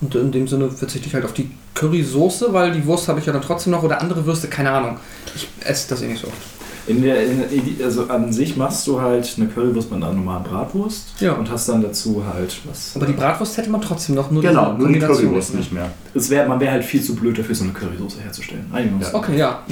Und 0.00 0.14
in 0.14 0.32
dem 0.32 0.48
Sinne 0.48 0.70
verzichte 0.70 1.08
ich 1.08 1.14
halt 1.14 1.24
auf 1.24 1.34
die 1.34 1.50
Currysoße, 1.74 2.52
weil 2.52 2.72
die 2.72 2.86
Wurst 2.86 3.08
habe 3.08 3.20
ich 3.20 3.26
ja 3.26 3.32
dann 3.32 3.42
trotzdem 3.42 3.72
noch 3.72 3.82
oder 3.82 4.00
andere 4.00 4.24
Würste, 4.24 4.48
keine 4.48 4.70
Ahnung. 4.70 4.98
Ich 5.34 5.48
esse 5.64 5.90
das 5.90 6.00
eh 6.02 6.06
nicht 6.06 6.22
so 6.22 6.28
oft. 6.28 6.59
In 6.90 7.02
der, 7.02 7.24
in, 7.24 7.44
also 7.84 8.08
an 8.08 8.32
sich 8.32 8.56
machst 8.56 8.84
du 8.86 9.00
halt 9.00 9.32
eine 9.36 9.46
Currywurst 9.46 9.92
mit 9.92 10.02
einer 10.02 10.12
normalen 10.12 10.42
Bratwurst 10.42 11.20
Ja. 11.20 11.34
und 11.34 11.48
hast 11.50 11.68
dann 11.68 11.82
dazu 11.82 12.24
halt 12.26 12.58
was. 12.64 12.96
Aber 12.96 13.06
die 13.06 13.12
Bratwurst 13.12 13.56
hätte 13.56 13.70
man 13.70 13.80
trotzdem 13.80 14.16
noch 14.16 14.30
nur 14.32 14.42
Genau, 14.42 14.72
nur 14.72 14.88
die 14.88 14.98
Currywurst 14.98 15.54
nicht 15.54 15.70
mehr. 15.72 15.90
es 16.14 16.28
wär, 16.30 16.48
man 16.48 16.58
wäre 16.58 16.72
halt 16.72 16.84
viel 16.84 17.00
zu 17.02 17.14
blöd 17.14 17.38
dafür, 17.38 17.54
so 17.54 17.62
eine 17.64 17.72
Currysoße 17.72 18.20
herzustellen. 18.22 18.66
Uns. 18.96 19.14
Okay, 19.14 19.38
ja. 19.38 19.62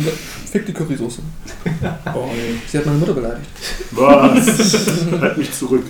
Fick 0.51 0.65
die 0.67 0.73
Currysoße. 0.73 1.21
Sie 2.69 2.79
hat 2.79 2.87
meine 2.87 2.99
Mutter 2.99 3.15
beleidigt. 3.15 3.49
Was? 3.91 4.77
halt 5.21 5.39
mich 5.39 5.53
zurück. 5.53 5.83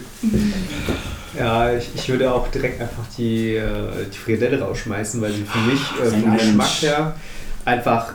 Ja, 1.38 1.72
ich, 1.76 1.90
ich 1.94 2.08
würde 2.08 2.32
auch 2.32 2.48
direkt 2.48 2.80
einfach 2.80 3.04
die, 3.18 3.54
äh, 3.56 3.64
die 4.12 4.16
Frikadelle 4.18 4.60
rausschmeißen, 4.60 5.20
weil 5.20 5.32
sie 5.32 5.44
für 5.44 5.58
mich 5.58 5.80
äh, 6.02 6.10
vom. 6.22 6.32
Geschmack 6.36 6.82
her 6.82 7.14
einfach 7.64 8.14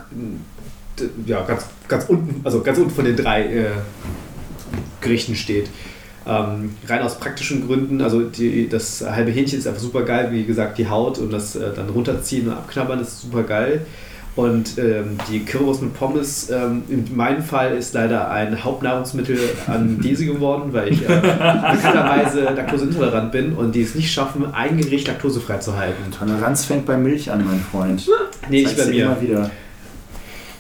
ja, 1.26 1.42
ganz, 1.44 1.66
ganz 1.88 2.06
unten, 2.08 2.42
also 2.44 2.62
ganz 2.62 2.78
unten 2.78 2.92
von 2.92 3.06
den 3.06 3.16
drei 3.16 3.46
äh, 3.46 3.66
Gerichten 5.02 5.36
steht. 5.36 5.70
Ähm, 6.26 6.76
rein 6.88 7.02
aus 7.02 7.20
praktischen 7.20 7.68
Gründen, 7.68 8.02
also 8.02 8.22
die, 8.22 8.70
das 8.70 9.04
halbe 9.06 9.32
Hähnchen 9.32 9.60
ist 9.60 9.68
einfach 9.68 9.82
super 9.82 10.04
geil, 10.04 10.30
wie 10.32 10.46
gesagt, 10.46 10.78
die 10.78 10.88
Haut 10.88 11.20
und 11.20 11.34
das 11.34 11.56
äh, 11.56 11.74
dann 11.76 11.90
runterziehen 11.90 12.48
und 12.48 12.54
abknabbern 12.54 13.02
ist 13.02 13.22
super 13.22 13.44
geil. 13.44 13.86
Und 14.36 14.80
ähm, 14.80 15.18
die 15.30 15.46
Currywurst 15.46 15.84
mit 15.84 15.94
Pommes, 15.94 16.50
ähm, 16.50 16.84
in 16.90 17.16
meinem 17.16 17.44
Fall 17.44 17.76
ist 17.78 17.94
leider 17.94 18.32
ein 18.32 18.64
Hauptnahrungsmittel 18.64 19.38
an 19.68 20.00
diese 20.02 20.26
geworden, 20.26 20.74
weil 20.74 20.92
ich 20.92 21.04
äh, 21.04 21.08
bekannterweise 21.08 22.42
laktoseintolerant 22.42 23.32
bin 23.32 23.54
und 23.54 23.76
die 23.76 23.84
es 23.84 23.94
nicht 23.94 24.12
schaffen, 24.12 24.52
ein 24.52 24.78
Gericht 24.78 25.08
laktosefrei 25.08 25.58
zu 25.58 25.78
halten. 25.78 26.12
Toleranz 26.18 26.66
fängt 26.66 26.88
bei 26.88 26.98
Milch 26.98 27.30
an, 27.30 27.46
mein 27.46 27.60
Freund. 27.60 28.10
Nee, 28.50 28.62
ich 28.62 28.70
Sag's 28.70 28.86
bei 28.86 28.92
mir. 28.92 29.06
immer 29.06 29.22
wieder. 29.22 29.52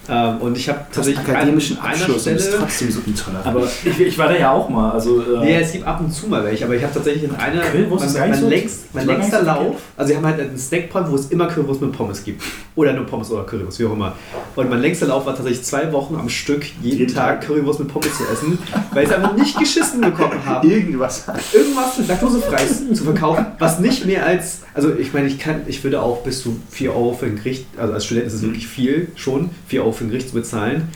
Ähm, 0.10 0.38
und 0.41 0.58
ich 0.58 0.68
habe 0.68 0.80
tatsächlich 0.91 1.26
akademischen 1.28 1.78
an 1.80 1.86
einer 1.86 1.93
Abschluss 1.95 2.28
und 2.28 2.34
bist 2.34 2.47
Stelle. 2.47 2.60
trotzdem 2.62 2.91
so 2.91 2.99
intolerant. 3.06 3.45
Aber 3.47 3.64
ich, 3.86 3.99
ich 3.99 4.18
war 4.18 4.28
da 4.28 4.36
ja 4.38 4.51
auch 4.51 4.68
mal. 4.70 4.91
Also, 4.91 5.22
äh, 5.22 5.39
Nee, 5.39 5.60
es 5.62 5.72
gibt 5.72 5.86
ab 5.88 5.99
und 6.01 6.12
zu 6.12 6.28
mal 6.28 6.43
welche, 6.43 6.66
aber 6.66 6.76
ich 6.76 6.84
habe 6.84 6.93
tatsächlich 6.93 7.24
in 7.24 7.36
einer. 7.36 7.62
Currywurst 7.62 8.14
mein, 8.20 8.30
mein, 8.32 8.39
so- 8.41 8.49
längst, 8.49 8.93
mein 8.93 9.08
längster 9.08 9.39
so 9.39 9.45
Lauf. 9.45 9.76
Also, 9.95 10.10
sie 10.12 10.18
haben 10.18 10.26
halt 10.26 10.39
einen 10.39 10.58
Snackpoint, 10.58 11.10
wo 11.10 11.16
es 11.16 11.28
immer 11.28 11.47
Currywurst 11.47 11.82
mit 11.82 11.91
Pommes 11.93 12.24
gibt. 12.24 12.41
Oder 12.76 12.91
nur 12.93 13.06
Pommes 13.06 13.32
oder 13.32 13.43
Currywurst, 13.43 13.80
wie 13.80 13.86
auch 13.86 13.93
immer. 13.93 14.14
Und 14.56 14.70
mein 14.70 14.82
längster 14.82 15.06
Lauf 15.08 15.26
war 15.26 15.36
tatsächlich 15.36 15.64
zwei 15.64 15.91
Wochen 15.93 16.16
am 16.16 16.28
Stück, 16.28 16.66
jeden, 16.82 16.97
Jeden 16.99 17.14
Tag, 17.16 17.39
Tag. 17.41 17.47
Currywurst 17.47 17.80
mit 17.80 17.88
Pommes 17.88 18.10
zu 18.18 18.24
essen, 18.32 18.58
weil 18.93 19.04
ich 19.04 19.10
es 19.10 19.16
einfach 19.16 19.36
nicht 19.38 19.58
geschissen 19.58 20.01
bekommen 20.01 20.39
habe. 20.45 20.68
Irgendwas. 20.68 21.26
irgendwas 21.54 22.06
laktosefreies 22.08 22.93
zu 22.93 23.04
verkaufen, 23.04 23.45
was 23.60 23.80
nicht 23.80 24.06
mehr 24.06 24.26
als, 24.26 24.62
also 24.74 24.93
ich 24.95 25.14
meine, 25.14 25.28
ich 25.28 25.39
kann, 25.39 25.62
ich 25.68 25.84
würde 25.84 26.01
auch 26.01 26.24
bis 26.24 26.41
zu 26.41 26.60
4 26.72 26.91
Euro 26.95 27.14
für 27.14 27.28
ein 27.28 27.36
Gericht, 27.36 27.66
also 27.78 27.93
als 27.93 28.06
Student 28.06 28.28
ist 28.28 28.34
es 28.34 28.41
wirklich 28.41 28.68
viel 28.68 29.08
schon, 29.16 29.49
4 29.68 29.82
Euro 29.82 29.92
für 29.93 30.05
ein 30.05 30.09
Gericht 30.09 30.29
zu 30.29 30.35
bezahlen, 30.35 30.89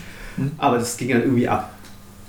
aber 0.58 0.78
das 0.78 0.96
ging 0.96 1.08
dann 1.10 1.22
irgendwie 1.22 1.48
ab 1.48 1.72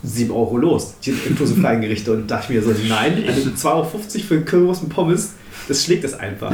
7 0.03 0.31
Euro 0.31 0.57
los, 0.57 0.95
die 1.03 1.11
laktosefreien 1.11 1.81
Gerichte 1.81 2.13
und 2.13 2.29
dachte 2.29 2.53
ich 2.53 2.63
mir 2.63 2.73
so, 2.73 2.73
nein, 2.87 3.23
also 3.27 3.49
2,50 3.49 3.65
Euro 3.65 3.87
für 3.87 4.35
ein 4.35 4.45
Currywurst 4.45 4.83
mit 4.83 4.91
Pommes, 4.93 5.33
das 5.67 5.83
schlägt 5.83 6.03
das 6.03 6.13
einfach. 6.13 6.53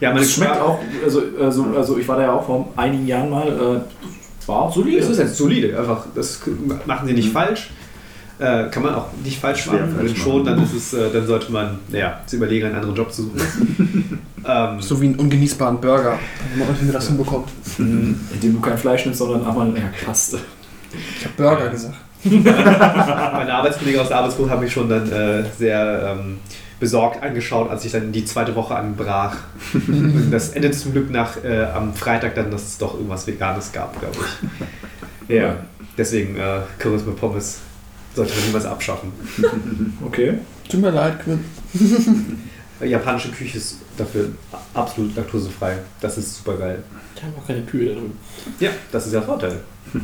Ja, 0.00 0.16
es 0.16 0.34
schmeckt 0.34 0.60
auch, 0.60 0.78
also, 1.04 1.22
also, 1.40 1.64
also 1.76 1.98
ich 1.98 2.06
war 2.06 2.16
da 2.16 2.22
ja 2.22 2.32
auch 2.32 2.46
vor 2.46 2.72
einigen 2.76 3.06
Jahren 3.06 3.30
mal, 3.30 3.48
äh, 3.48 4.48
war 4.48 4.62
auch 4.62 4.74
solide. 4.74 4.98
Es 4.98 5.08
ist 5.08 5.18
jetzt 5.18 5.36
solide, 5.36 5.78
einfach, 5.78 6.06
das 6.14 6.40
machen 6.86 7.06
sie 7.06 7.14
nicht 7.14 7.30
falsch. 7.30 7.70
Äh, 8.38 8.68
kann 8.70 8.82
man 8.82 8.94
auch 8.94 9.06
nicht 9.22 9.38
falsch 9.38 9.62
Schwer 9.62 9.80
machen. 9.80 9.98
Wenn 9.98 10.16
schon, 10.16 10.44
dann, 10.44 10.62
ist 10.62 10.74
es, 10.74 10.92
äh, 10.94 11.12
dann 11.12 11.26
sollte 11.26 11.52
man 11.52 11.78
naja, 11.88 12.20
sich 12.26 12.38
überlegen, 12.38 12.66
einen 12.66 12.74
anderen 12.76 12.96
Job 12.96 13.12
zu 13.12 13.22
suchen. 13.22 14.18
ähm, 14.46 14.80
So 14.80 15.00
wie 15.00 15.06
einen 15.06 15.16
ungenießbaren 15.16 15.80
Burger, 15.80 16.18
wenn 16.54 16.66
man 16.66 16.92
das 16.92 17.08
hinbekommt. 17.08 17.48
Indem 17.78 18.54
du 18.54 18.60
kein 18.60 18.78
Fleisch 18.78 19.04
nimmst, 19.04 19.18
sondern 19.18 19.46
einfach 19.46 19.62
eine 19.62 19.92
Paste. 20.04 20.38
Ich 21.18 21.24
habe 21.24 21.34
Burger 21.36 21.70
gesagt. 21.70 21.94
meine 22.24 23.52
Arbeitskollegen 23.52 24.00
aus 24.00 24.08
der 24.08 24.18
Arbeitsgruppe 24.18 24.50
haben 24.50 24.62
mich 24.62 24.72
schon 24.72 24.88
dann 24.88 25.10
äh, 25.10 25.44
sehr 25.58 26.16
ähm, 26.16 26.38
besorgt 26.78 27.22
angeschaut, 27.22 27.70
als 27.70 27.84
ich 27.84 27.92
dann 27.92 28.12
die 28.12 28.24
zweite 28.24 28.54
Woche 28.54 28.76
anbrach. 28.76 29.36
Und 29.74 30.30
das 30.30 30.50
endete 30.50 30.76
zum 30.76 30.92
Glück 30.92 31.10
nach 31.10 31.42
äh, 31.42 31.64
am 31.64 31.94
Freitag 31.94 32.34
dann, 32.34 32.50
dass 32.50 32.62
es 32.62 32.78
doch 32.78 32.94
irgendwas 32.94 33.26
Veganes 33.26 33.72
gab, 33.72 33.98
glaube 33.98 34.16
ich. 35.28 35.36
Ja, 35.36 35.56
deswegen 35.96 36.36
äh, 36.36 36.60
Currywurst 36.78 37.06
mit 37.06 37.16
Pommes 37.16 37.60
sollte 38.14 38.34
man 38.34 38.44
niemals 38.46 38.66
abschaffen. 38.66 39.12
Okay. 40.04 40.34
Tut 40.68 40.80
mir 40.80 40.90
leid, 40.90 41.22
Quinn. 41.22 41.44
Japanische 42.84 43.30
Küche 43.30 43.58
ist 43.58 43.76
dafür 43.96 44.30
absolut 44.74 45.16
laktosefrei. 45.16 45.78
Das 46.00 46.18
ist 46.18 46.36
super 46.36 46.56
geil. 46.56 46.82
Ich 47.14 47.22
habe 47.22 47.34
auch 47.36 47.46
keine 47.46 47.62
Kühe 47.62 47.88
da 47.88 47.94
drin. 47.94 48.12
Ja, 48.60 48.70
das 48.90 49.06
ist 49.06 49.12
der 49.12 49.22
Vorteil. 49.22 49.60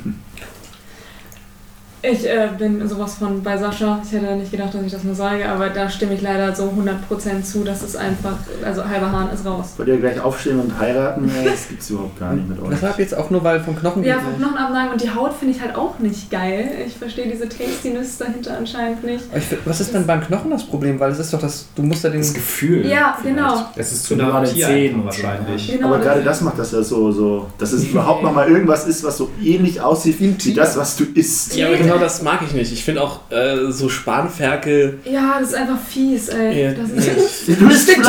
Ich 2.01 2.25
äh, 2.29 2.49
bin 2.57 2.87
sowas 2.89 3.15
von 3.15 3.43
bei 3.43 3.57
Sascha. 3.57 4.01
Ich 4.05 4.13
hätte 4.13 4.37
nicht 4.37 4.53
gedacht, 4.53 4.73
dass 4.73 4.83
ich 4.83 4.93
das 4.93 5.03
nur 5.03 5.15
sage, 5.15 5.49
aber 5.49 5.69
da 5.69 5.89
stimme 5.91 6.15
ich 6.15 6.23
leider 6.23 6.55
so 6.55 6.65
100% 6.65 7.43
zu. 7.43 7.65
Das 7.65 7.83
ist 7.83 7.97
einfach, 7.97 8.37
also 8.65 8.85
halber 8.85 9.11
Hahn 9.11 9.31
ist 9.33 9.45
raus. 9.45 9.75
Wollt 9.77 9.89
ihr 9.89 9.97
gleich 9.97 10.21
aufstehen 10.21 10.61
und 10.61 10.79
heiraten? 10.79 11.31
Das 11.49 11.69
gibt's 11.69 11.91
überhaupt 11.91 12.19
gar 12.21 12.35
nicht 12.35 12.49
mit 12.49 12.61
euch. 12.61 12.71
Das 12.71 12.83
war 12.83 12.99
jetzt 12.99 13.17
auch 13.17 13.31
nur, 13.31 13.43
weil 13.43 13.61
vom 13.61 13.75
Knochen 13.75 14.05
Ja, 14.05 14.15
geht 14.15 14.23
vom 14.25 14.33
nicht. 14.33 14.43
Knochenabnagen 14.43 14.93
und 14.93 15.03
die 15.03 15.11
Haut 15.11 15.33
finde 15.35 15.55
ich 15.55 15.61
halt 15.63 15.75
auch 15.77 15.99
nicht 15.99 16.31
geil. 16.31 16.71
Ich 16.87 16.97
verstehe 16.97 17.27
diese 17.27 17.49
Tastiness 17.49 18.19
dahinter 18.19 18.57
anscheinend 18.59 19.03
nicht. 19.03 19.25
Find, 19.25 19.67
was 19.67 19.81
ist 19.81 19.95
denn 19.95 20.07
beim 20.07 20.21
Knochen 20.21 20.51
das 20.51 20.65
Problem? 20.65 21.01
Weil 21.01 21.11
es 21.13 21.19
ist 21.19 21.33
doch 21.33 21.41
das, 21.41 21.67
du 21.75 21.83
musst 21.83 22.05
ja 22.05 22.11
den... 22.11 22.21
Das 22.21 22.35
Gefühl. 22.35 22.87
Ja, 22.87 23.17
vielleicht. 23.21 23.37
genau. 23.37 23.65
Es 23.77 23.93
ist 23.93 24.05
zu 24.05 24.17
nah 24.17 24.39
an 24.39 24.45
den 24.45 24.55
Zähnen 24.55 25.05
wahrscheinlich. 25.05 25.73
genau 25.73 25.89
Aber 25.89 25.99
gerade 25.99 26.23
das 26.23 26.41
macht 26.43 26.59
das 26.59 26.73
ja 26.73 26.83
so, 26.83 27.11
so 27.11 27.47
dass 27.59 27.73
es 27.73 27.85
überhaupt 27.85 28.23
nochmal 28.23 28.49
irgendwas 28.49 28.87
ist, 28.87 29.03
was 29.05 29.17
so 29.17 29.31
ähnlich 29.43 29.81
aussieht 29.81 30.21
wie 30.21 30.55
das, 30.55 30.77
was 30.77 30.97
du 30.97 31.05
isst. 31.15 31.57
Ja, 31.57 31.69
aber 31.69 31.88
genau 31.89 32.01
das 32.01 32.23
mag 32.23 32.41
ich 32.47 32.53
nicht. 32.53 32.73
Ich 32.73 32.85
finde 32.85 33.03
auch 33.03 33.21
äh, 33.31 33.71
so 33.71 33.89
Spanferkel. 33.89 35.01
Ja, 35.05 35.39
das 35.41 35.51
ist 35.51 35.55
einfach 35.55 35.79
fies, 35.79 36.29
ey. 36.29 36.65
Ja, 36.65 36.73
das 36.73 36.91
ist 36.91 37.49
du 37.61 37.69
bist 37.69 37.89
der 37.89 37.97
Tod 37.97 38.07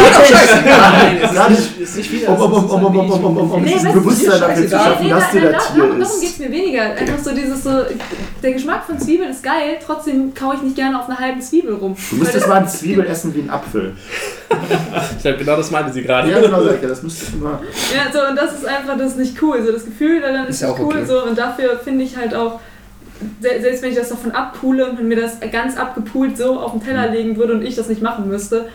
Nein, 1.34 1.54
es 1.54 1.60
ist, 1.60 1.78
ist 1.80 1.98
nicht 1.98 2.12
wieder. 2.12 2.30
Um, 2.30 2.54
um, 2.54 3.52
um, 3.52 3.66
dieses 3.66 3.84
Bewusstsein 3.92 4.40
dafür 4.40 4.64
zu 4.68 4.70
schaffen, 4.70 5.06
nee, 5.06 5.10
dass 5.10 5.32
dir 5.32 5.52
das 5.52 5.74
Tier 5.74 5.84
ist. 5.84 6.00
Darum 6.00 6.22
geht 6.22 6.30
es 6.30 6.40
mir 6.40 6.52
weniger. 6.52 6.84
Einfach 6.84 7.20
so 7.20 7.32
dieses 7.32 7.64
so, 7.64 7.70
der 8.42 8.54
Geschmack 8.54 8.86
von 8.86 9.00
Zwiebeln 9.00 9.30
ist 9.32 9.44
geil, 9.44 9.78
trotzdem 9.86 10.34
kaue 10.34 10.56
ich 10.56 10.62
nicht 10.62 10.76
gerne 10.76 11.00
auf 11.00 11.08
einer 11.08 11.20
halben 11.20 11.42
Zwiebel 11.42 11.76
rum. 11.76 11.96
Du 12.10 12.16
müsstest 12.18 12.48
mal 12.48 12.58
eine 12.58 12.68
Zwiebel 12.68 13.06
essen 13.06 13.34
wie 13.34 13.42
einen 13.42 13.50
Apfel. 13.50 13.94
ich 15.18 15.22
glaube, 15.22 15.38
genau 15.38 15.56
das 15.58 15.72
meinte 15.72 15.94
sie 15.94 16.02
gerade. 16.02 16.30
Ja, 16.32 16.40
genau, 16.40 16.62
das 16.64 17.04
müsstest 17.04 17.34
du 17.34 17.38
mal. 17.38 17.60
Ja, 17.94 18.12
so, 18.12 18.28
und 18.28 18.36
das 18.36 18.54
ist 18.54 18.66
einfach, 18.66 18.98
das 18.98 19.16
nicht 19.16 19.42
cool. 19.42 19.64
So, 19.66 19.72
das 19.72 19.86
Gefühl 19.86 20.22
daran 20.22 20.48
ist, 20.48 20.62
ist 20.62 20.68
nicht 20.68 20.80
cool. 20.80 21.06
So, 21.06 21.24
und 21.24 21.38
dafür 21.38 21.80
finde 21.84 22.04
ich 22.04 22.18
halt 22.18 22.34
auch 22.34 22.60
selbst 23.42 23.82
wenn 23.84 23.90
ich 23.92 23.98
das 23.98 24.10
davon 24.10 24.32
abpule 24.32 24.90
und 24.90 25.04
mir 25.08 25.20
das 25.20 25.40
ganz 25.52 25.78
abgepult 25.78 26.38
so 26.38 26.60
auf 26.60 26.72
den 26.72 26.84
Teller 26.84 27.10
legen 27.10 27.36
würde 27.38 27.54
und 27.54 27.62
ich 27.64 27.76
das 27.76 27.90
nicht 27.90 28.02
machen 28.02 28.28
müsste, 28.28 28.68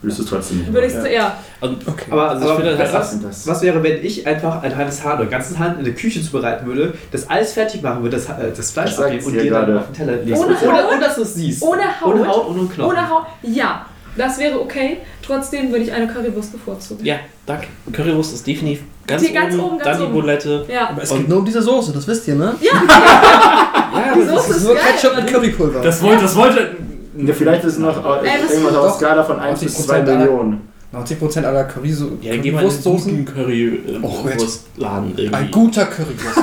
Würdest 0.00 0.20
du 0.20 0.22
es 0.24 0.30
trotzdem 0.30 0.58
nicht 0.58 0.72
würde 0.72 0.86
ich 0.86 0.94
es 0.94 1.10
ja. 1.12 1.38
Und, 1.60 1.86
Okay. 1.88 2.04
Aber, 2.10 2.30
Also 2.30 2.44
ich 2.44 2.50
aber 2.52 2.60
finde 2.60 2.78
halt 2.78 2.92
was, 2.92 3.10
das- 3.10 3.20
das- 3.20 3.46
was 3.48 3.62
wäre, 3.62 3.82
wenn 3.82 4.04
ich 4.04 4.24
einfach 4.28 4.62
ein 4.62 4.76
halbes 4.76 5.02
Hahn 5.02 5.14
oder 5.14 5.24
ein 5.24 5.30
ganzes 5.30 5.58
Hahn 5.58 5.76
in 5.80 5.84
der 5.84 5.94
Küche 5.94 6.22
zubereiten 6.22 6.66
würde, 6.66 6.94
das 7.10 7.28
alles 7.28 7.52
fertig 7.54 7.82
machen 7.82 8.04
würde, 8.04 8.16
das, 8.16 8.28
äh, 8.28 8.52
das 8.56 8.70
Fleisch 8.70 8.96
abnehmen 8.96 9.24
und 9.24 9.34
ja 9.34 9.42
dir 9.42 9.50
dann 9.50 9.76
auf 9.78 9.86
den 9.86 9.94
Teller 9.94 10.12
legst. 10.22 10.40
Ohne 10.40 10.54
ohne, 10.56 10.72
Haut? 10.72 10.92
ohne 10.92 11.00
dass 11.00 11.16
du 11.16 11.22
es 11.22 11.34
siehst. 11.34 11.62
Ohne 11.62 11.82
Haut. 12.00 12.14
Ohne 12.14 12.28
Haut 12.28 12.46
und 12.46 12.58
ohne 12.60 12.68
Knochen. 12.68 12.90
Ohne 12.92 13.08
Haut, 13.10 13.26
ja. 13.42 13.86
Das 14.16 14.38
wäre 14.38 14.60
okay. 14.60 14.98
Trotzdem 15.20 15.70
würde 15.72 15.82
ich 15.84 15.92
eine 15.92 16.06
Currywurst 16.06 16.52
bevorzugen. 16.52 17.04
ja, 17.04 17.16
danke. 17.46 17.66
Currywurst 17.92 18.34
ist 18.34 18.46
definitiv 18.46 18.84
ganz, 19.08 19.22
Die 19.22 19.32
ganz 19.32 19.54
oben, 19.54 19.64
oben, 19.64 19.78
ganz 19.78 19.84
dann 19.90 19.98
die 19.98 20.04
oben. 20.04 20.12
Bulette. 20.14 20.64
Ja. 20.72 20.90
Aber 20.90 21.02
es 21.02 21.10
Und- 21.10 21.18
geht 21.18 21.28
nur 21.28 21.38
um 21.38 21.44
diese 21.44 21.62
Soße, 21.62 21.92
das 21.92 22.06
wisst 22.06 22.28
ihr, 22.28 22.34
ne? 22.36 22.54
Ja, 22.60 22.70
Die 24.14 24.20
das 24.20 24.28
Soße 24.28 24.34
Das 24.36 24.50
ist 24.50 24.56
ist 24.58 24.64
nur 24.64 24.74
geil. 24.74 24.84
Ketchup 24.92 25.16
mit 25.16 25.26
Currypulver. 25.26 25.80
Das 25.82 26.02
wollte, 26.02 26.22
das 26.22 26.36
wollte. 26.36 26.76
Ja, 27.16 27.34
vielleicht 27.34 27.64
ist 27.64 27.72
es 27.72 27.78
noch 27.80 27.96
äh, 28.22 28.26
Ey, 28.28 28.40
irgendwas 28.48 28.74
auf 28.76 28.86
doch. 28.86 28.96
Skala 28.96 29.24
von 29.24 29.40
1 29.40 29.58
bis 29.60 29.86
2 29.86 29.98
80% 29.98 30.02
aller- 30.02 30.18
Millionen. 30.18 30.60
90% 30.94 31.44
aller 31.44 31.64
Curryso 31.64 32.12
Ja, 32.22 32.32
dann 32.32 32.42
geh 32.42 32.50
mal 32.52 32.62
in 32.62 32.68
einen 32.68 32.82
Currywurstsoßen. 32.82 33.24
guten 33.24 33.34
Curry 33.34 33.64
äh, 33.86 33.98
Och, 34.02 34.24
jetzt. 34.30 34.40
Wurstladen 34.40 35.12
irgendwie. 35.16 35.34
Ein 35.34 35.50
guter 35.50 35.84
Currywurst. 35.86 36.38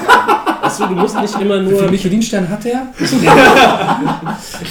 Weißt 0.79 0.89
du, 0.91 0.93
du 0.95 1.01
musst 1.01 1.19
nicht 1.21 1.39
immer 1.41 1.61
Wie 1.61 1.69
nur. 1.69 1.79
viel 1.79 1.89
Michelin-Stern 1.89 2.49
hat 2.49 2.63
der? 2.65 2.87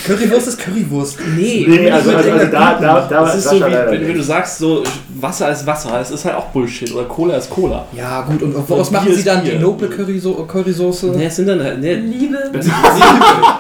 Currywurst 0.07 0.49
ist 0.49 0.59
Currywurst. 0.59 1.19
Nee. 1.37 1.65
Nee, 1.69 1.91
also, 1.91 2.11
also, 2.15 2.31
also 2.31 2.47
da, 2.53 2.75
da, 2.79 3.01
da 3.09 3.21
Das 3.25 3.37
ist 3.37 3.49
so 3.49 3.57
wie, 3.57 3.63
wenn, 3.63 4.09
wenn 4.09 4.15
du 4.15 4.23
sagst, 4.23 4.59
so 4.59 4.83
Wasser 5.21 5.51
ist 5.51 5.67
Wasser, 5.67 6.01
es 6.01 6.11
ist 6.11 6.25
halt 6.25 6.37
auch 6.37 6.47
Bullshit. 6.47 6.93
Oder 6.95 7.05
Cola 7.05 7.37
ist 7.37 7.49
Cola. 7.51 7.87
Ja, 7.97 8.23
gut. 8.23 8.43
Und 8.43 8.69
woraus 8.69 8.91
machen 8.91 9.15
sie 9.15 9.25
dann 9.25 9.43
Bier. 9.43 9.53
die 9.55 9.59
noble 9.59 9.89
Curryso 9.89 10.33
Currysoße? 10.47 11.07
Ne, 11.09 11.25
es 11.27 11.37
sind 11.37 11.47
dann 11.49 11.63
halt. 11.63 11.81
Ne, 11.81 11.95
Liebe. 11.95 12.39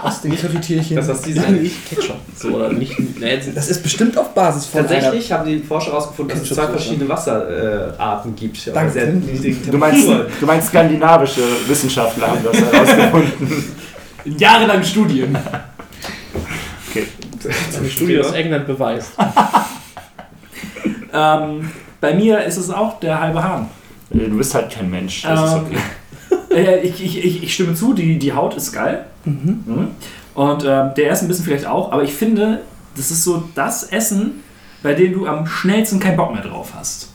Aus 0.02 0.20
den 0.20 0.36
Currytierchen. 0.36 0.96
Das 0.96 1.08
hast 1.08 1.26
du 1.26 1.30
Nein, 1.30 1.62
nicht 1.62 1.88
Ketchup. 1.88 2.16
So, 2.36 2.48
oder 2.48 2.72
nicht. 2.72 2.98
Ne, 3.20 3.38
es- 3.38 3.54
Das 3.54 3.68
ist 3.70 3.82
bestimmt 3.82 4.18
auf 4.18 4.34
Basis 4.34 4.66
von 4.66 4.80
Tatsächlich 4.86 5.30
haben 5.32 5.46
die 5.48 5.58
Forscher 5.60 5.92
herausgefunden, 5.92 6.38
dass 6.38 6.48
es 6.50 6.54
zwei 6.56 6.66
verschiedene 6.66 7.08
Wasserarten 7.08 8.34
gibt. 8.36 8.70
Danke. 8.74 9.14
Du 9.70 9.78
meinst, 9.78 10.08
du 10.40 10.46
meinst 10.46 10.68
skandinavische 10.68 11.40
Wissenschaftler 11.66 12.33
haben 12.34 12.44
das 12.44 12.56
herausgefunden. 12.56 13.64
Jahrelang 14.24 14.82
Studien. 14.82 15.36
eine 17.76 17.90
Studie 17.90 18.20
aus 18.20 18.32
England 18.32 18.66
beweist. 18.66 19.12
Ähm, 21.14 21.70
bei 22.00 22.12
mir 22.12 22.44
ist 22.44 22.56
es 22.56 22.70
auch 22.70 22.98
der 22.98 23.20
halbe 23.20 23.42
Hahn. 23.42 23.70
Du 24.10 24.36
bist 24.36 24.52
halt 24.54 24.70
kein 24.70 24.90
Mensch, 24.90 25.22
das 25.22 25.40
ist 25.40 25.56
Ähm, 25.56 25.66
okay. 25.66 25.78
Äh, 26.54 26.80
ich, 26.80 27.02
ich, 27.02 27.24
ich, 27.24 27.42
ich 27.42 27.54
stimme 27.54 27.74
zu, 27.74 27.94
die, 27.94 28.16
die 28.18 28.32
Haut 28.32 28.54
ist 28.54 28.72
geil. 28.72 29.06
Mhm. 29.24 29.88
Und 30.34 30.64
ähm, 30.64 30.90
der 30.96 31.04
erste 31.04 31.24
ein 31.24 31.28
bisschen 31.28 31.44
vielleicht 31.44 31.66
auch, 31.66 31.90
aber 31.90 32.04
ich 32.04 32.12
finde, 32.12 32.60
das 32.96 33.10
ist 33.10 33.24
so 33.24 33.48
das 33.56 33.84
Essen, 33.84 34.42
bei 34.82 34.94
dem 34.94 35.14
du 35.14 35.26
am 35.26 35.46
schnellsten 35.46 35.98
keinen 35.98 36.16
Bock 36.16 36.32
mehr 36.32 36.42
drauf 36.42 36.72
hast. 36.76 37.13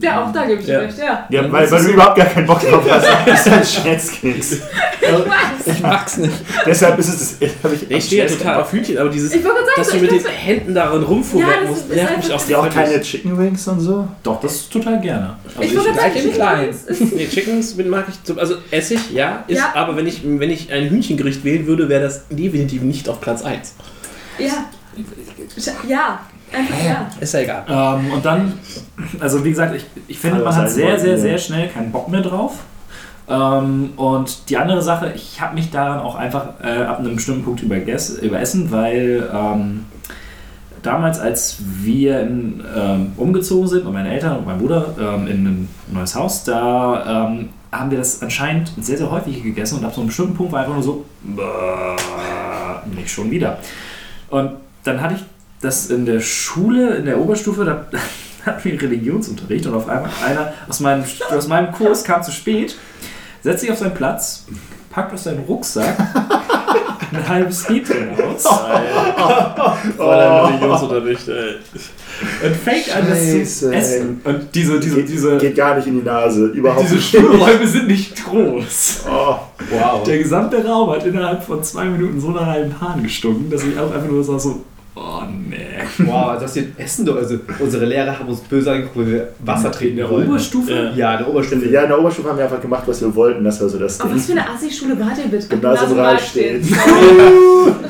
Ja, 0.00 0.24
auch 0.24 0.32
da 0.32 0.46
gebe 0.46 0.60
ich 0.60 0.66
Ja. 0.66 0.78
recht, 0.80 0.98
ja. 0.98 1.26
Ja, 1.28 1.52
weil, 1.52 1.70
weil 1.70 1.84
du 1.84 1.90
überhaupt 1.90 2.16
gar 2.16 2.26
keinen 2.26 2.46
Bock 2.46 2.60
drauf 2.60 2.82
hast. 2.90 3.06
Das 3.26 3.46
ist 3.46 3.52
ein 3.52 3.82
Schnetzkeks. 3.82 4.56
Ich 5.64 5.80
mag's 5.80 6.16
nicht. 6.16 6.32
Deshalb 6.66 6.98
ist 6.98 7.08
es 7.08 7.38
das. 7.38 7.50
Hab 7.62 7.72
ich 7.72 7.88
Ich 7.90 8.04
stehe 8.06 8.24
ja 8.26 8.28
total 8.34 8.60
auf 8.62 8.72
Hühnchen, 8.72 8.98
aber 8.98 9.10
dieses, 9.10 9.32
Ich 9.34 9.42
sagen, 9.42 9.54
dass 9.76 9.86
so, 9.88 9.92
du 9.98 10.04
ich 10.04 10.10
mit 10.10 10.24
den 10.24 10.30
Händen 10.30 10.74
daran 10.74 11.02
Ja, 11.02 11.06
rumfuhrwerken 11.06 11.60
das 11.62 11.70
musst, 11.70 11.88
nervt 11.90 12.16
mich 12.16 12.32
auch 12.32 12.48
Ihr 12.48 12.58
auch 12.58 12.68
keine 12.70 13.00
Chicken 13.00 13.38
Wings 13.38 13.68
und 13.68 13.80
so? 13.80 14.08
Doch, 14.22 14.40
das 14.40 14.68
total 14.68 15.00
gerne. 15.00 15.36
Also 15.56 15.62
Ich 15.62 15.74
gerade 15.74 15.86
sagen, 15.94 15.98
gleich 15.98 16.16
in 16.16 16.22
Chicken 16.22 16.34
klein. 16.34 16.74
Nee, 17.14 17.26
Chickens 17.28 17.76
mag 17.76 18.06
ich, 18.08 18.22
zum- 18.24 18.38
also 18.38 18.54
Essig, 18.70 19.10
ja, 19.12 19.44
ist, 19.46 19.58
Ja. 19.58 19.72
aber 19.74 19.96
wenn 19.96 20.06
ich, 20.06 20.22
wenn 20.24 20.50
ich 20.50 20.72
ein 20.72 20.88
Hühnchengericht 20.88 21.44
wählen 21.44 21.66
würde, 21.66 21.88
wäre 21.88 22.02
das 22.02 22.24
definitiv 22.30 22.82
nicht 22.82 23.08
auf 23.08 23.20
Platz 23.20 23.42
1. 23.42 23.74
Ja. 24.38 24.46
Ja. 25.86 26.20
Einfach 26.52 26.84
ja. 26.84 27.06
Ist 27.20 27.34
ja 27.34 27.40
egal. 27.40 27.64
Ähm, 27.68 28.12
und 28.12 28.24
dann, 28.24 28.52
also 29.20 29.44
wie 29.44 29.50
gesagt, 29.50 29.74
ich, 29.76 29.84
ich 30.08 30.18
finde, 30.18 30.36
Also, 30.36 30.46
man 30.46 30.54
hat 30.56 30.70
sehr, 30.70 30.98
sehr, 30.98 31.18
sehr 31.18 31.38
schnell 31.38 31.68
keinen 31.68 31.92
Bock 31.92 32.08
mehr 32.08 32.20
drauf. 32.22 32.58
Ähm, 33.28 33.90
und 33.96 34.48
die 34.50 34.56
andere 34.56 34.82
Sache, 34.82 35.12
ich 35.14 35.40
habe 35.40 35.54
mich 35.54 35.70
daran 35.70 36.00
auch 36.00 36.16
einfach 36.16 36.48
äh, 36.62 36.82
ab 36.82 36.98
einem 36.98 37.14
bestimmten 37.16 37.44
Punkt 37.44 37.62
überges- 37.62 38.18
überessen, 38.20 38.70
weil 38.72 39.28
ähm, 39.32 39.86
damals, 40.82 41.20
als 41.20 41.58
wir 41.60 42.20
in, 42.20 42.62
ähm, 42.76 43.12
umgezogen 43.16 43.68
sind 43.68 43.86
und 43.86 43.92
meine 43.92 44.12
Eltern 44.12 44.38
und 44.38 44.46
mein 44.46 44.58
Bruder 44.58 44.86
ähm, 45.00 45.26
in 45.28 45.46
ein 45.46 45.68
neues 45.92 46.14
Haus, 46.16 46.42
da 46.44 47.26
ähm, 47.28 47.50
haben 47.70 47.90
wir 47.90 47.98
das 47.98 48.20
anscheinend 48.20 48.72
sehr, 48.80 48.98
sehr 48.98 49.10
häufig 49.10 49.42
gegessen 49.42 49.78
und 49.78 49.84
ab 49.84 49.94
so 49.94 50.00
einem 50.00 50.08
bestimmten 50.08 50.34
Punkt 50.34 50.52
war 50.52 50.60
einfach 50.60 50.74
nur 50.74 50.82
so, 50.82 51.04
"Bäh, 51.22 52.92
nicht 52.96 53.08
schon 53.10 53.30
wieder. 53.30 53.56
Und 54.28 54.50
dann 54.84 55.00
hatte 55.00 55.14
ich 55.14 55.22
das 55.62 55.86
in 55.86 56.04
der 56.04 56.20
Schule, 56.20 56.96
in 56.96 57.06
der 57.06 57.18
Oberstufe, 57.18 57.64
da 57.64 57.86
hatten 58.46 58.64
wir 58.64 58.82
Religionsunterricht 58.82 59.66
und 59.66 59.74
auf 59.74 59.88
einmal 59.88 60.10
einer 60.26 60.52
aus 60.68 60.80
meinem, 60.80 61.04
aus 61.30 61.48
meinem 61.48 61.72
Kurs 61.72 62.04
kam 62.04 62.22
zu 62.22 62.32
spät, 62.32 62.76
setzt 63.40 63.60
sich 63.60 63.70
auf 63.70 63.78
seinen 63.78 63.94
Platz, 63.94 64.44
packt 64.90 65.14
aus 65.14 65.24
seinem 65.24 65.44
Rucksack 65.44 65.96
ein 67.12 67.28
halbes 67.28 67.68
Hähnchen 67.68 68.08
aus 68.10 68.42
Voller 69.96 70.48
Religionsunterricht, 70.48 71.28
ey. 71.28 71.54
und 72.44 72.56
fängt 72.56 72.96
an, 72.96 73.06
das 73.08 73.58
zu 73.58 73.72
essen. 73.72 74.20
Und 74.24 74.54
diese, 74.54 74.80
diese, 74.80 74.96
Geht, 74.96 75.08
diese, 75.08 75.36
geht 75.38 75.56
gar 75.56 75.76
nicht 75.76 75.86
in 75.86 76.00
die 76.00 76.04
Nase. 76.04 76.46
Überhaupt 76.46 76.82
diese 76.82 76.96
nicht. 76.96 77.10
Schulräume 77.10 77.66
sind 77.66 77.86
nicht 77.86 78.24
groß. 78.24 79.04
Oh, 79.08 79.36
Wow. 79.70 80.02
Der 80.02 80.18
gesamte 80.18 80.64
Raum 80.66 80.90
hat 80.90 81.06
innerhalb 81.06 81.42
von 81.44 81.62
zwei 81.62 81.84
Minuten 81.84 82.20
so 82.20 82.30
nach 82.30 82.46
halben 82.46 82.78
Hahn 82.80 83.02
gestunken, 83.02 83.50
dass 83.50 83.62
ich 83.62 83.78
auch 83.78 83.92
einfach 83.92 84.08
nur 84.08 84.22
so 84.24 84.32
oh 84.94 85.22
nee. 85.48 85.56
Wow, 86.06 86.28
also 86.30 86.42
das 86.42 86.54
hier 86.54 86.66
Essen 86.76 87.04
doch. 87.06 87.16
Also 87.16 87.38
unsere 87.58 87.84
Lehrer 87.86 88.18
haben 88.18 88.28
uns 88.28 88.40
böse 88.40 88.70
angeguckt, 88.72 88.96
weil 88.98 89.06
wir 89.06 89.28
Wasser 89.44 89.66
In 89.68 89.72
trinken 89.72 89.96
der 89.96 90.10
wollten. 90.10 90.30
Oberstufe? 90.30 90.92
Ja. 90.94 91.12
In 91.12 91.18
der 91.18 91.28
Oberstufe. 91.28 91.68
ja, 91.68 91.82
in 91.82 91.88
der 91.88 91.98
Oberstufe 91.98 92.28
haben 92.28 92.36
wir 92.38 92.44
einfach 92.44 92.60
gemacht, 92.60 92.82
was 92.86 93.00
wir 93.00 93.14
wollten. 93.14 93.44
Das 93.44 93.60
war 93.60 93.68
so 93.68 93.78
das 93.78 94.00
Auf 94.00 94.14
was 94.14 94.26
für 94.26 94.32
Ding. 94.32 94.40
eine 94.42 94.50
Assi-Schule 94.50 94.98
wart 95.00 95.18
ihr 95.18 95.30
bitte? 95.30 95.48
Gymnasium 95.48 95.98
Rahlstedt. 95.98 96.64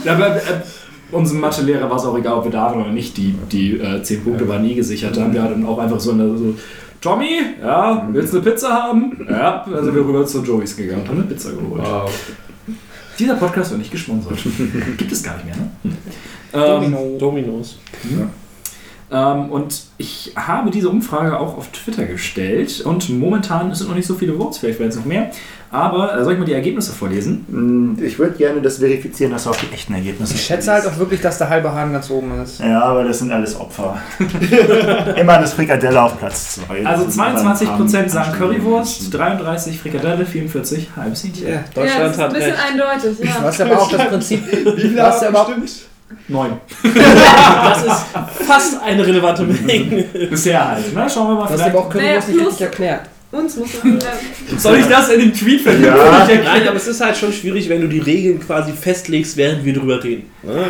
Aber, 0.06 0.36
äh, 0.36 0.40
unserem 1.10 1.40
Mathelehrer 1.40 1.88
war 1.90 1.96
es 1.98 2.04
auch 2.04 2.16
egal, 2.16 2.34
ob 2.38 2.44
wir 2.44 2.50
da 2.52 2.62
waren 2.66 2.80
oder 2.80 2.90
nicht. 2.90 3.16
Die, 3.16 3.34
die 3.50 3.78
äh, 3.78 4.02
10 4.02 4.24
Punkte 4.24 4.48
waren 4.48 4.62
nie 4.62 4.74
gesichert. 4.74 5.16
Da 5.16 5.22
haben 5.22 5.34
wir 5.34 5.42
dann 5.42 5.64
auch 5.66 5.78
einfach 5.78 6.00
so 6.00 6.12
eine. 6.12 6.36
So, 6.36 6.54
Tommy, 7.02 7.40
ja, 7.60 8.08
willst 8.12 8.32
du 8.32 8.38
eine 8.40 8.50
Pizza 8.50 8.68
haben? 8.70 9.26
Ja, 9.28 9.64
sind 9.66 9.94
wir 9.94 10.02
rüber 10.06 10.24
zu 10.24 10.42
Joey's 10.42 10.76
gegangen 10.76 11.02
und 11.02 11.08
haben 11.08 11.16
eine 11.18 11.26
Pizza 11.26 11.50
geholt. 11.50 11.82
Wow. 11.84 12.10
Dieser 13.22 13.36
Podcast 13.36 13.70
wird 13.70 13.78
nicht 13.78 13.92
gesponsert. 13.92 14.36
Gibt 14.98 15.12
es 15.12 15.22
gar 15.22 15.36
nicht 15.36 15.46
mehr, 15.46 15.54
ne? 15.54 15.70
Ähm, 16.52 17.18
Dominos. 17.20 17.78
Ähm, 18.10 18.28
und 19.16 19.82
ich 19.98 20.32
habe 20.36 20.70
diese 20.70 20.88
Umfrage 20.88 21.38
auch 21.38 21.56
auf 21.58 21.68
Twitter 21.72 22.04
gestellt 22.06 22.80
und 22.80 23.08
momentan 23.10 23.74
sind 23.74 23.88
noch 23.88 23.94
nicht 23.96 24.06
so 24.06 24.14
viele 24.14 24.34
Votes, 24.34 24.58
vielleicht 24.58 24.78
werden 24.78 24.90
es 24.90 24.96
noch 24.96 25.04
mehr. 25.04 25.30
Aber 25.70 26.14
äh, 26.18 26.22
soll 26.22 26.34
ich 26.34 26.38
mal 26.38 26.44
die 26.44 26.52
Ergebnisse 26.52 26.92
vorlesen? 26.92 27.46
Hm, 27.48 27.98
Ich 28.04 28.18
würde 28.18 28.36
gerne 28.36 28.60
das 28.60 28.76
verifizieren, 28.76 29.32
dass 29.32 29.44
du 29.44 29.50
auch 29.50 29.56
die 29.56 29.72
echten 29.72 29.94
Ergebnisse 29.94 30.34
Ich 30.34 30.42
schätze 30.44 30.70
halt 30.70 30.86
auch 30.86 30.98
wirklich, 30.98 31.22
dass 31.22 31.38
der 31.38 31.48
halbe 31.48 31.72
Hahn 31.72 31.92
ganz 31.94 32.10
oben 32.10 32.30
ist. 32.42 32.60
Ja, 32.60 32.82
aber 32.82 33.04
das 33.04 33.20
sind 33.20 33.32
alles 33.32 33.58
Opfer. 33.58 33.96
Immer 35.16 35.38
das 35.38 35.54
Frikadelle 35.54 36.02
auf 36.02 36.18
Platz 36.18 36.60
2. 36.66 36.84
Also 36.86 37.04
22% 37.06 38.08
sagen 38.08 38.32
Currywurst, 38.38 39.12
33 39.14 39.80
Frikadelle, 39.80 40.26
44 40.26 40.88
halbes 40.96 41.24
Hähnchen. 41.24 41.46
Ja, 41.48 41.54
Ja, 41.54 41.64
Deutschland 41.74 42.00
das 42.04 42.12
ist 42.12 42.18
ein 42.18 42.24
hat 42.24 42.32
bisschen 42.34 42.50
recht. 42.52 42.62
eindeutig, 42.70 43.18
ja. 43.28 43.34
Was 43.42 43.60
aber 43.62 43.80
auch 43.82 43.90
das 43.90 44.08
Prinzip. 44.08 44.52
Wie 44.76 44.80
viele 44.82 45.02
Was 45.02 45.20
haben 45.22 45.28
aber 45.28 45.40
auch, 45.40 45.46
bestimmt? 45.54 45.88
Neun. 46.28 46.60
Das 46.82 47.84
ist 47.84 48.46
fast 48.46 48.82
eine 48.82 49.06
relevante 49.06 49.42
Menge. 49.44 50.02
Bisher 50.30 50.68
halt. 50.68 50.84
Na, 50.94 51.08
schauen 51.08 51.28
wir 51.28 51.34
mal. 51.34 51.44
was 51.44 51.52
vielleicht- 51.52 51.70
aber 51.70 51.78
auch 51.78 51.88
Currywurst 51.90 52.28
Naja, 52.28 52.28
nicht 52.28 52.38
plus- 52.38 52.46
richtig 52.48 52.66
erklärt. 52.66 53.00
Uns 53.32 53.56
muss 53.56 53.82
man. 53.82 53.98
Soll 54.58 54.76
ich 54.76 54.86
das 54.86 55.08
in 55.08 55.20
den 55.20 55.32
Tweet 55.32 55.62
verlinken? 55.62 55.96
Ja. 55.96 56.28
Nein, 56.44 56.68
aber 56.68 56.76
es 56.76 56.86
ist 56.86 57.00
halt 57.00 57.16
schon 57.16 57.32
schwierig, 57.32 57.66
wenn 57.70 57.80
du 57.80 57.88
die 57.88 57.98
Regeln 57.98 58.38
quasi 58.38 58.72
festlegst, 58.72 59.38
während 59.38 59.64
wir 59.64 59.72
drüber 59.72 60.04
reden. 60.04 60.30
Ne? 60.42 60.66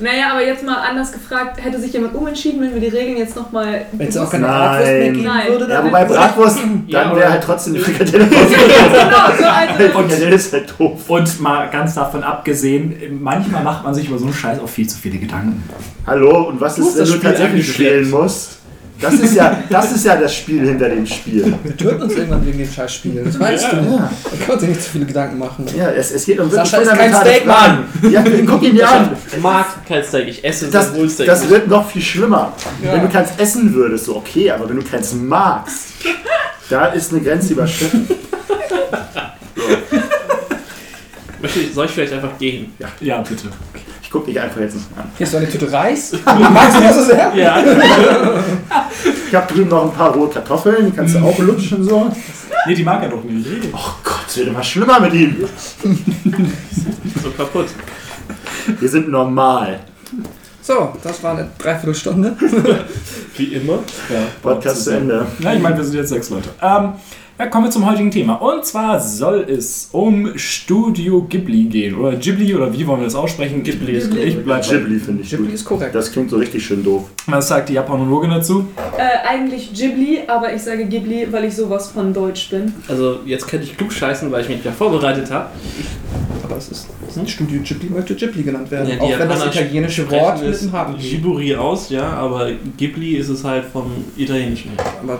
naja, 0.00 0.32
aber 0.32 0.44
jetzt 0.44 0.64
mal 0.64 0.78
anders 0.78 1.12
gefragt, 1.12 1.62
hätte 1.62 1.80
sich 1.80 1.92
jemand 1.92 2.16
umentschieden, 2.16 2.60
wenn 2.60 2.74
wir 2.74 2.80
die 2.80 2.96
Regeln 2.96 3.18
jetzt 3.18 3.36
nochmal. 3.36 3.86
Wenn 3.92 4.08
es 4.08 4.16
auch 4.16 4.28
keine 4.28 4.48
Nein. 4.48 4.58
Bratwurst 4.58 4.90
mehr 4.90 5.12
geben 5.12 5.24
Nein. 5.24 5.48
würde, 5.48 5.64
Ja, 5.64 5.76
dann 5.76 5.86
wobei 5.86 6.04
Bratwurst, 6.04 6.58
dann 6.90 7.16
wäre 7.16 7.30
halt 7.30 7.44
trotzdem 7.44 7.74
die 7.74 7.80
Frikadelle 7.80 8.26
genau, 8.26 8.40
so 9.38 9.44
also. 9.44 9.92
Frikadelle 9.92 10.34
ist 10.34 10.52
halt 10.52 10.74
doof. 10.76 11.08
Und 11.08 11.40
mal 11.40 11.70
ganz 11.70 11.94
davon 11.94 12.24
abgesehen, 12.24 13.20
manchmal 13.20 13.62
macht 13.62 13.84
man 13.84 13.94
sich 13.94 14.08
über 14.08 14.18
so 14.18 14.24
einen 14.24 14.34
Scheiß 14.34 14.58
auch 14.58 14.68
viel 14.68 14.88
zu 14.88 14.98
viele 14.98 15.18
Gedanken. 15.18 15.62
Hallo, 16.04 16.48
und 16.48 16.60
was 16.60 16.78
ist, 16.78 16.98
wenn 16.98 17.06
du 17.06 17.18
tatsächlich 17.18 17.72
spielen 17.72 18.10
musst? 18.10 18.61
Das 19.02 19.14
ist, 19.14 19.34
ja, 19.34 19.62
das 19.68 19.92
ist 19.92 20.04
ja 20.06 20.16
das 20.16 20.34
Spiel 20.34 20.64
hinter 20.66 20.88
dem 20.88 21.04
Spiel. 21.04 21.52
Wir 21.64 21.76
töten 21.76 22.02
uns 22.02 22.14
irgendwann 22.14 22.46
wegen 22.46 22.58
den 22.58 22.70
scheiß 22.70 22.94
Spielen. 22.94 23.24
Das 23.24 23.38
weißt 23.38 23.72
du. 23.72 23.76
Ja, 23.76 24.10
Da 24.24 24.36
kann 24.38 24.48
man 24.48 24.58
sich 24.60 24.68
nicht 24.68 24.82
zu 24.82 24.90
viele 24.90 25.06
Gedanken 25.06 25.38
machen. 25.38 25.66
ja 25.76 25.90
es, 25.90 26.12
es 26.12 26.24
geht 26.24 26.38
um 26.38 26.50
wirklich 26.50 26.70
Sascha 26.70 26.82
ist 26.82 26.98
kein 26.98 27.14
Steak, 27.14 27.42
Fragen. 27.42 27.84
Ja, 28.10 28.24
guck 28.46 28.62
ihn 28.62 28.74
dir 28.74 28.88
an. 28.88 29.10
Ich 29.30 29.40
mag 29.40 29.66
kein 29.86 30.04
Steak, 30.04 30.28
ich 30.28 30.44
esse 30.44 30.68
Das, 30.68 30.92
Steak 31.08 31.26
das 31.26 31.48
wird 31.48 31.66
noch 31.68 31.90
viel 31.90 32.02
schlimmer. 32.02 32.52
Ja. 32.82 32.92
Wenn 32.94 33.02
du 33.02 33.08
keins 33.08 33.30
essen 33.38 33.74
würdest, 33.74 34.04
so 34.06 34.16
okay, 34.16 34.50
aber 34.50 34.68
wenn 34.68 34.76
du 34.76 34.82
keins 34.82 35.12
magst, 35.14 35.88
da 36.70 36.86
ist 36.86 37.12
eine 37.12 37.20
Grenze 37.22 37.52
überschritten. 37.54 38.08
Möchte 41.42 41.60
ich- 41.60 41.74
Soll 41.74 41.84
ich 41.86 41.90
vielleicht 41.90 42.12
einfach 42.14 42.38
gehen? 42.38 42.72
Ja, 43.00 43.18
bitte. 43.18 43.48
Ich 44.02 44.10
guck 44.10 44.26
dich 44.26 44.38
einfach 44.40 44.60
jetzt 44.60 44.74
nicht 44.76 44.86
an. 44.96 45.10
Hier 45.16 45.24
ist 45.26 45.30
so 45.32 45.36
eine 45.38 45.48
Tüte 45.50 45.70
Reis. 45.72 46.10
Du 46.24 46.34
magst 46.50 46.78
du 46.78 46.94
so 46.94 47.02
sehr? 47.06 47.32
Ja. 47.34 47.62
Ich 49.28 49.34
habe 49.34 49.52
drüben 49.52 49.68
noch 49.70 49.84
ein 49.84 49.92
paar 49.92 50.12
rohe 50.14 50.28
Kartoffeln, 50.28 50.86
die 50.90 50.92
kannst 50.96 51.14
du 51.14 51.18
auch 51.20 51.38
lutschen 51.38 51.82
so. 51.82 52.10
Nee, 52.66 52.74
die 52.74 52.84
mag 52.84 53.02
er 53.02 53.08
doch 53.08 53.24
nicht. 53.24 53.46
Oh 53.72 53.78
Gott, 54.04 54.24
es 54.28 54.36
wird 54.36 54.48
immer 54.48 54.62
schlimmer 54.62 55.00
mit 55.00 55.14
ihm. 55.14 55.36
So 57.22 57.30
kaputt. 57.30 57.66
Wir 58.78 58.88
sind 58.88 59.08
normal. 59.08 59.80
So, 60.60 60.92
das 61.02 61.22
war 61.22 61.32
eine 61.32 61.48
Dreiviertelstunde. 61.58 62.36
Wie 63.36 63.44
immer. 63.54 63.78
Ja, 64.08 64.20
Podcast 64.42 64.84
zu 64.84 64.90
Ende. 64.90 65.26
Ja, 65.40 65.54
ich 65.54 65.60
meine, 65.60 65.76
wir 65.76 65.84
sind 65.84 65.94
jetzt 65.96 66.10
sechs 66.10 66.30
Leute. 66.30 66.50
Ähm, 66.60 66.92
ja, 67.38 67.46
kommen 67.46 67.64
wir 67.64 67.70
zum 67.70 67.88
heutigen 67.88 68.10
Thema. 68.10 68.34
Und 68.34 68.64
zwar 68.64 69.00
soll 69.00 69.46
es 69.48 69.88
um 69.92 70.36
Studio 70.36 71.22
Ghibli 71.22 71.64
gehen. 71.64 71.96
Oder 71.96 72.16
Ghibli, 72.16 72.54
oder 72.54 72.72
wie 72.72 72.86
wollen 72.86 73.00
wir 73.00 73.06
das 73.06 73.14
aussprechen? 73.14 73.62
Ghibli 73.62 73.92
ist 73.92 74.10
Ghibli. 74.10 74.24
Ich 74.24 74.44
bleib 74.44 74.62
Ghibli 74.62 74.98
finde 74.98 75.22
ich 75.22 75.30
Ghibli 75.30 75.46
gut. 75.46 75.54
ist 75.54 75.64
korrekt. 75.64 75.94
Das 75.94 76.12
klingt 76.12 76.30
so 76.30 76.36
richtig 76.36 76.64
schön 76.64 76.84
doof. 76.84 77.04
Was 77.26 77.48
sagt 77.48 77.68
die 77.68 77.74
Japanologin 77.74 78.30
dazu? 78.30 78.66
Äh, 78.96 79.26
eigentlich 79.26 79.72
Ghibli, 79.72 80.20
aber 80.26 80.52
ich 80.54 80.62
sage 80.62 80.84
Ghibli, 80.86 81.28
weil 81.30 81.44
ich 81.44 81.56
sowas 81.56 81.90
von 81.90 82.12
Deutsch 82.12 82.50
bin. 82.50 82.74
Also 82.88 83.20
jetzt 83.24 83.48
könnte 83.48 83.66
ich 83.66 83.76
klug 83.76 83.92
scheißen, 83.92 84.30
weil 84.30 84.42
ich 84.42 84.48
mich 84.48 84.64
ja 84.64 84.72
vorbereitet 84.72 85.30
habe. 85.30 85.48
Aber 86.44 86.56
es 86.56 86.68
ist, 86.68 86.88
es 87.08 87.16
ist 87.16 87.18
ein 87.18 87.28
Studio 87.28 87.60
Ghibli, 87.62 87.88
möchte 87.88 88.14
Ghibli 88.14 88.42
genannt 88.42 88.70
werden. 88.70 88.88
Ja, 88.88 88.96
die 88.96 89.14
auch 89.14 89.18
wenn 89.18 89.28
das 89.28 89.38
Japaner 89.38 89.62
italienische 89.62 90.10
Wort 90.10 90.42
mit 90.42 90.50
es 90.50 90.60
dem 90.60 90.72
Haben 90.72 90.96
geht. 90.96 91.10
Ghiburi 91.10 91.56
aus, 91.56 91.88
ja, 91.88 92.12
aber 92.12 92.50
Ghibli 92.76 93.16
ist 93.16 93.30
es 93.30 93.42
halt 93.42 93.64
vom 93.64 93.90
Italienischen. 94.16 94.70
Aber 95.02 95.18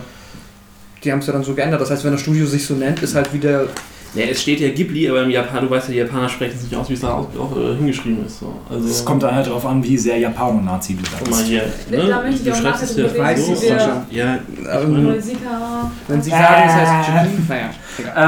die 1.04 1.12
haben 1.12 1.18
es 1.20 1.26
ja 1.26 1.32
dann 1.32 1.44
so 1.44 1.54
geändert. 1.54 1.80
Das 1.80 1.90
heißt, 1.90 2.04
wenn 2.04 2.12
das 2.12 2.20
Studio 2.20 2.46
sich 2.46 2.64
so 2.66 2.74
nennt, 2.74 3.02
ist 3.02 3.14
halt 3.14 3.32
wieder. 3.32 3.66
Ja, 4.14 4.26
es 4.26 4.42
steht 4.42 4.60
ja 4.60 4.68
Ghibli, 4.68 5.08
aber 5.08 5.22
im 5.22 5.30
Japan, 5.30 5.64
du 5.64 5.70
weißt 5.70 5.88
ja, 5.88 5.92
die 5.94 5.98
Japaner 6.00 6.28
sprechen 6.28 6.52
es 6.56 6.64
nicht 6.64 6.74
aus, 6.76 6.86
wie 6.90 6.92
es 6.92 7.00
da 7.00 7.14
auch, 7.14 7.28
auch 7.38 7.56
äh, 7.56 7.76
hingeschrieben 7.76 8.26
ist. 8.26 8.40
So. 8.40 8.54
Also, 8.68 8.86
Es 8.86 9.02
kommt 9.06 9.22
dann 9.22 9.34
halt 9.34 9.46
darauf 9.46 9.64
an, 9.64 9.82
wie 9.82 9.96
sehr 9.96 10.18
Japano-Nazi 10.18 10.96
du 10.96 11.02
da 11.02 11.08
Guck 11.18 11.30
mal 11.30 11.36
bist. 11.38 11.46
hier. 11.48 11.62
Ne? 11.90 12.08
Da 12.08 12.20
möchte 12.20 12.36
ich 12.36 12.42
du 12.44 12.52
auch 12.52 12.56
schreibst 12.60 12.82
nachher 12.98 13.08
drüber 13.08 13.28
reden, 13.28 13.42
so. 13.42 13.52
wie 13.62 13.66
wir- 13.68 13.72
und- 13.72 14.12
Ja, 14.14 14.38
Ähm, 14.82 15.04
Neusika. 15.04 15.90
wenn 16.08 16.22
sie 16.22 16.28
sagen, 16.30 16.62
es 16.66 16.72
heißt 16.74 17.08
Ghibli, 17.24 17.42
naja. 17.48 17.70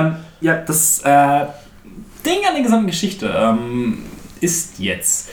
Ähm, 0.06 0.16
ja, 0.40 0.56
das 0.56 1.00
äh, 1.04 1.46
Ding 2.24 2.38
an 2.48 2.54
der 2.54 2.62
gesamten 2.62 2.86
Geschichte 2.86 3.30
ähm, 3.36 3.98
ist 4.40 4.78
jetzt. 4.78 5.28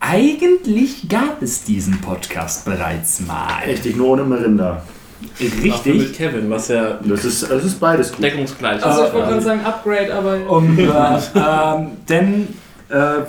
Eigentlich 0.00 1.08
gab 1.08 1.42
es 1.42 1.64
diesen 1.64 2.00
Podcast 2.00 2.64
bereits 2.64 3.20
mal. 3.20 3.64
Richtig, 3.66 3.96
nur 3.96 4.08
ohne 4.10 4.24
Merinda. 4.24 4.82
Dafür 5.20 5.64
mit 5.64 5.64
Richtig. 5.64 6.12
Kevin, 6.12 6.50
was 6.50 6.68
ja 6.68 6.98
Das 7.02 7.24
ist, 7.24 7.50
das 7.50 7.64
ist 7.64 7.80
beides 7.80 8.12
gut. 8.12 8.22
deckungsgleich 8.22 8.84
Also 8.84 9.06
ich 9.06 9.12
wollte 9.12 9.28
gerade 9.28 9.42
sagen 9.42 9.64
Upgrade, 9.64 10.14
aber. 10.14 10.48
Und, 10.48 10.78
äh, 10.78 10.88
ähm, 11.34 11.90
denn, 12.08 12.48
äh, 12.88 13.22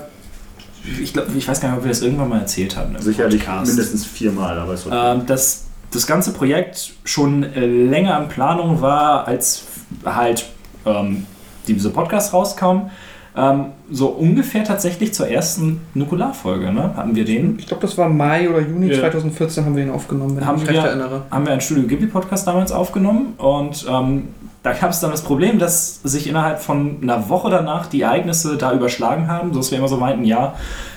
ich 1.02 1.14
glaube, 1.14 1.30
ich 1.36 1.48
weiß 1.48 1.60
gar 1.60 1.70
nicht, 1.70 1.78
ob 1.80 1.84
wir 1.84 1.90
das 1.90 2.02
irgendwann 2.02 2.30
mal 2.30 2.40
erzählt 2.40 2.76
haben. 2.78 2.96
Sicherlich 3.00 3.44
Podcast. 3.44 3.68
mindestens 3.68 4.06
viermal, 4.06 4.58
aber 4.60 4.74
ist 4.74 4.86
okay. 4.86 5.14
ähm, 5.14 5.26
dass 5.26 5.66
das 5.92 6.06
ganze 6.06 6.32
Projekt 6.34 6.92
schon 7.04 7.44
äh, 7.44 7.66
länger 7.66 8.20
in 8.22 8.28
Planung 8.30 8.82
war, 8.82 9.28
als 9.28 9.64
halt 10.06 10.46
ähm, 10.86 11.26
diese 11.68 11.90
Podcast 11.90 12.34
rauskam. 12.34 12.90
Ähm, 13.38 13.66
so 13.92 14.08
ungefähr 14.08 14.64
tatsächlich 14.64 15.14
zur 15.14 15.28
ersten 15.28 15.82
Nukularfolge, 15.94 16.72
ne? 16.74 16.92
Hatten 16.96 17.16
wir 17.16 17.26
den? 17.26 17.58
Ich 17.60 17.68
glaube, 17.68 17.82
das 17.82 17.98
war 17.98 18.10
Mai 18.10 18.50
oder 18.50 18.60
Juni 18.62 18.88
Ja. 18.92 19.00
2014 19.00 19.66
haben 19.66 19.76
wir 19.76 19.84
ihn 19.84 19.92
aufgenommen, 19.92 20.36
wenn 20.36 20.46
Haben 20.46 20.56
ich 20.58 20.62
mich 20.64 20.72
recht 20.72 20.84
wir- 20.84 20.90
erinnere. 20.90 21.22
haben 21.32 21.46
wir 21.46 21.52
einen 21.52 21.62
Studio 21.62 21.84
Ghibli 21.88 22.08
Podcast 22.08 22.48
damals 22.48 22.72
aufgenommen 22.72 23.34
und 23.38 23.86
ähm, 23.90 24.30
da 24.64 24.74
gab 24.74 24.90
es 24.92 25.00
dann 25.00 25.12
das 25.12 25.22
Problem, 25.22 25.58
dass 25.58 26.02
sich 26.04 26.28
innerhalb 26.28 26.60
von 26.60 26.98
einer 27.02 27.30
Woche 27.30 27.50
danach 27.50 27.86
die 27.88 28.02
Ereignisse 28.02 28.58
da 28.58 28.74
überschlagen 28.74 29.28
haben, 29.30 29.54
sodass 29.54 29.72
wir 29.72 29.78
immer 29.78 29.88
so 29.88 29.98
meinten, 29.98 30.26
ja, 30.26 30.56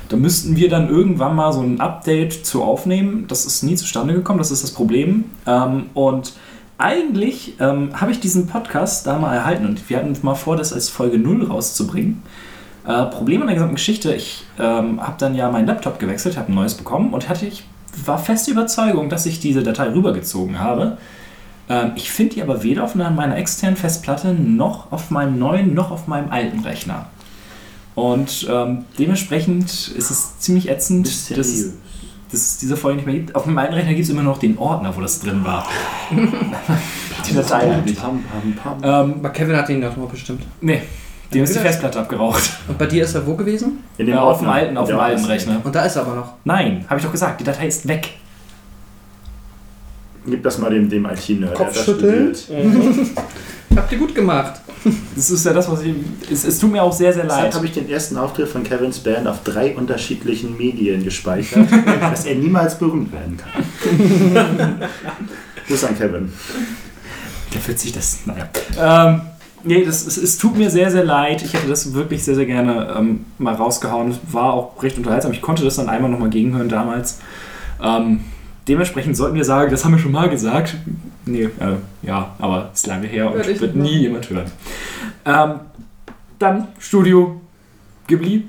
da 0.09 0.16
müssten 0.16 0.57
wir 0.57 0.68
dann 0.68 0.89
irgendwann 0.89 1.37
mal 1.37 1.53
so 1.53 1.61
ein 1.61 1.80
Update 1.80 2.45
zu 2.45 2.62
aufnehmen. 2.64 3.26
Das 3.28 3.47
ist 3.47 3.62
nie 3.62 3.76
zustande 3.76 4.14
gekommen, 4.14 4.39
das 4.39 4.51
ist 4.51 4.62
das 4.64 4.72
Problem. 4.72 5.24
Ähm, 5.47 5.85
und 5.95 6.33
eigentlich 6.83 7.55
ähm, 7.61 7.91
habe 8.01 8.11
ich 8.12 8.20
diesen 8.20 8.47
Podcast 8.47 9.07
da 9.07 9.18
mal 9.18 9.35
erhalten 9.35 9.64
und 9.66 9.89
wir 9.89 9.97
hatten 9.99 10.16
mal 10.22 10.35
vor, 10.35 10.57
das 10.57 10.72
als 10.72 10.89
Folge 10.89 11.18
0 11.18 11.45
rauszubringen. 11.47 12.22
Äh, 12.87 13.05
Problem 13.07 13.41
an 13.43 13.47
der 13.47 13.55
gesamten 13.55 13.76
Geschichte, 13.76 14.12
ich 14.14 14.45
ähm, 14.59 15.01
habe 15.01 15.14
dann 15.18 15.35
ja 15.35 15.49
meinen 15.51 15.66
Laptop 15.66 15.99
gewechselt, 16.01 16.37
habe 16.37 16.51
ein 16.51 16.55
neues 16.57 16.74
bekommen 16.74 17.14
und 17.14 17.28
hatte 17.28 17.47
ich 17.47 17.64
war 18.07 18.18
feste 18.18 18.51
Überzeugung, 18.51 19.11
dass 19.11 19.26
ich 19.26 19.39
diese 19.39 19.62
Datei 19.62 19.93
rübergezogen 19.93 20.59
habe. 20.59 20.97
Ähm, 21.68 21.93
ich 21.95 22.11
finde 22.11 22.35
die 22.35 22.43
aber 22.43 22.62
weder 22.62 22.85
auf 22.85 22.95
einer- 22.95 23.11
meiner 23.11 23.37
externen 23.37 23.76
Festplatte 23.76 24.35
noch 24.35 24.91
auf 24.91 25.11
meinem 25.11 25.39
neuen 25.39 25.74
noch 25.74 25.91
auf 25.91 26.09
meinem 26.09 26.30
alten 26.30 26.61
Rechner. 26.61 27.07
Und 27.95 28.49
ähm, 28.51 28.87
dementsprechend 28.99 29.89
ist 29.89 30.11
es 30.11 30.39
ziemlich 30.39 30.70
ätzend, 30.70 31.07
Mysteriös. 31.07 31.64
dass 31.64 31.72
es 32.35 32.59
diese 32.59 32.76
Folge 32.76 32.97
nicht 32.97 33.07
mehr 33.07 33.14
gibt. 33.16 33.35
Auf 33.35 33.47
meinem 33.47 33.59
alten 33.59 33.74
Rechner 33.74 33.93
gibt 33.95 34.05
es 34.05 34.11
immer 34.11 34.22
noch 34.22 34.39
den 34.39 34.57
Ordner, 34.59 34.95
wo 34.97 35.01
das 35.01 35.20
drin 35.20 35.45
war. 35.45 35.66
die 36.11 37.35
Datei 37.35 37.83
pam. 38.01 38.22
Ähm, 38.83 39.14
Aber 39.18 39.30
Kevin 39.30 39.57
hat 39.57 39.68
ihn 39.68 39.80
doch 39.80 39.97
noch 39.97 40.09
bestimmt. 40.09 40.43
nee, 40.61 40.83
dem 41.33 41.45
ist 41.45 41.55
die? 41.55 41.59
Festplatte 41.61 42.01
abgeraucht. 42.01 42.43
Und 42.68 42.78
bei 42.78 42.87
dir 42.87 43.05
ist 43.05 43.14
er 43.14 43.26
wo 43.26 43.35
gewesen? 43.35 43.83
In 43.99 44.09
Ja, 44.09 44.20
auf 44.20 44.39
dem 44.39 44.47
Ordner. 44.49 44.53
alten, 44.62 44.76
auf 44.76 44.89
dem 44.89 44.97
Ja, 44.97 45.03
alten 45.03 45.24
Rechner. 45.24 45.61
Und 45.64 45.74
da 45.74 45.85
ist 45.85 45.97
er 45.97 46.03
aber 46.03 46.14
noch. 46.16 46.33
Nein, 46.45 46.85
habe 46.89 46.99
ich 46.99 47.05
doch 47.05 47.12
gesagt, 47.12 47.41
die 47.41 47.45
Datei 47.45 47.66
ist 47.68 47.87
weg. 47.89 48.11
Gib 50.26 50.43
das 50.43 50.59
mal 50.59 50.70
dem, 50.70 50.89
dem 50.89 51.05
IT-Nerd. 51.07 51.59
der 51.59 51.66
hat 51.66 51.76
das 51.76 51.85
Kopfschütteln. 51.85 52.35
studiert. 52.35 53.11
Habt 53.77 53.93
ihr 53.93 53.99
gut 53.99 54.14
gemacht. 54.14 54.61
Das 55.14 55.31
ist 55.31 55.47
ja 55.47 55.53
das, 55.53 55.70
was 55.70 55.83
ich. 55.83 55.95
Es, 56.29 56.43
es 56.43 56.59
tut 56.59 56.73
mir 56.73 56.83
auch 56.83 56.93
sehr, 56.93 57.12
sehr 57.12 57.23
Deshalb 57.23 57.45
leid. 57.45 57.55
habe 57.55 57.66
ich 57.66 57.73
den 57.73 57.89
ersten 57.89 58.16
Auftritt 58.16 58.49
von 58.49 58.64
Kevins 58.64 58.99
Band 58.99 59.29
auf 59.29 59.45
drei 59.45 59.77
unterschiedlichen 59.77 60.57
Medien 60.57 61.05
gespeichert, 61.05 61.68
dass 62.01 62.25
er 62.25 62.35
niemals 62.35 62.77
berühmt 62.79 63.12
werden 63.12 63.37
kann. 63.37 64.81
Grüß 65.68 65.85
an 65.85 65.97
Kevin. 65.97 66.33
Der 67.55 67.68
wird 67.68 67.79
sich 67.79 67.93
das. 67.93 68.20
Naja. 68.27 68.49
Ähm, 68.81 69.20
nee, 69.62 69.85
das, 69.85 70.05
es, 70.05 70.16
es 70.16 70.39
tut 70.39 70.57
mir 70.57 70.68
sehr, 70.68 70.91
sehr 70.91 71.05
leid. 71.05 71.43
Ich 71.43 71.53
hätte 71.55 71.68
das 71.68 71.93
wirklich 71.95 72.25
sehr, 72.25 72.35
sehr 72.35 72.47
gerne 72.47 72.93
ähm, 72.99 73.27
mal 73.39 73.55
rausgehauen. 73.55 74.11
Es 74.11 74.18
war 74.33 74.55
auch 74.55 74.83
recht 74.83 74.97
unterhaltsam. 74.97 75.31
Ich 75.31 75.43
konnte 75.43 75.62
das 75.62 75.77
dann 75.77 75.89
einmal 75.89 76.11
nochmal 76.11 76.31
gegenhören 76.31 76.68
damals. 76.68 77.20
Ähm, 77.81 78.25
dementsprechend 78.68 79.16
sollten 79.16 79.36
wir 79.36 79.44
sagen, 79.44 79.70
das 79.70 79.84
haben 79.84 79.92
wir 79.92 79.98
schon 79.98 80.12
mal 80.12 80.28
gesagt. 80.28 80.76
Nee, 81.24 81.44
äh, 81.44 81.76
ja, 82.02 82.34
aber 82.38 82.70
es 82.72 82.80
ist 82.80 82.86
lange 82.86 83.06
her 83.06 83.32
und 83.32 83.60
wird 83.60 83.76
nie 83.76 83.98
jemand 83.98 84.28
hören. 84.28 84.50
Ähm, 85.24 85.60
dann 86.38 86.68
Studio 86.78 87.40
Ghibli. 88.06 88.44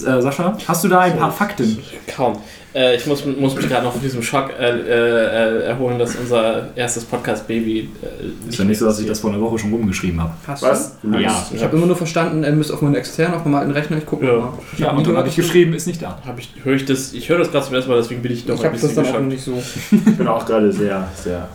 Äh, 0.00 0.20
Sascha, 0.20 0.56
hast 0.66 0.82
du 0.84 0.88
da 0.88 1.00
ein 1.00 1.16
paar 1.16 1.30
Fakten? 1.30 1.78
Kaum. 2.16 2.38
Äh, 2.74 2.96
ich 2.96 3.06
muss, 3.06 3.24
muss 3.24 3.54
mich 3.54 3.68
gerade 3.68 3.84
noch 3.84 3.92
von 3.92 4.00
diesem 4.02 4.20
Schock 4.20 4.50
äh, 4.58 4.64
äh, 4.80 5.62
erholen, 5.66 5.96
dass 6.00 6.16
unser 6.16 6.76
erstes 6.76 7.04
Podcast-Baby. 7.04 7.90
Äh, 8.02 8.48
Ist 8.48 8.58
ja 8.58 8.64
nicht 8.64 8.78
so, 8.78 8.86
dass 8.86 8.98
ich 8.98 9.06
das 9.06 9.20
vor 9.20 9.30
einer 9.30 9.40
Woche 9.40 9.56
schon 9.60 9.70
rumgeschrieben 9.72 10.20
habe. 10.20 10.32
Hast 10.48 10.62
Was? 10.64 10.96
du? 11.00 11.16
Ja. 11.16 11.46
Ich 11.54 11.62
habe 11.62 11.76
immer 11.76 11.86
nur 11.86 11.94
verstanden, 11.94 12.42
er 12.42 12.50
müsste 12.50 12.74
auf 12.74 12.82
meinen 12.82 12.96
externen, 12.96 13.36
auf 13.36 13.44
meinem 13.44 13.54
alten 13.54 13.70
Rechner, 13.70 13.98
ich 13.98 14.06
gucke 14.06 14.26
Ja. 14.26 14.32
mal. 14.36 14.52
Ich 14.72 14.78
Ja, 14.80 14.88
hab 14.88 14.96
und 14.98 15.06
dann 15.06 15.16
habe 15.16 15.28
ich 15.28 15.36
geschrieben, 15.36 15.72
ist 15.74 15.86
nicht 15.86 16.02
da. 16.02 16.18
Hab 16.26 16.36
ich, 16.40 16.50
höre 16.64 16.74
ich 16.74 16.84
das, 16.84 17.12
ich 17.12 17.28
höre 17.28 17.38
das 17.38 17.52
gerade 17.52 17.64
zum 17.66 17.74
ersten 17.76 17.90
Mal, 17.90 17.98
deswegen 17.98 18.20
bin 18.22 18.32
ich 18.32 18.44
noch 18.48 18.56
Ich 18.56 18.60
ein 18.62 18.66
habe 18.66 18.74
das 18.76 18.80
bisschen 18.82 18.96
dann 18.96 19.04
auch 19.04 19.28
geschockt. 19.28 19.28
nicht 19.28 19.44
so. 19.44 19.62
Ich 20.10 20.16
bin 20.16 20.26
auch 20.26 20.44
gerade 20.44 20.72
sehr, 20.72 21.06
sehr. 21.22 21.48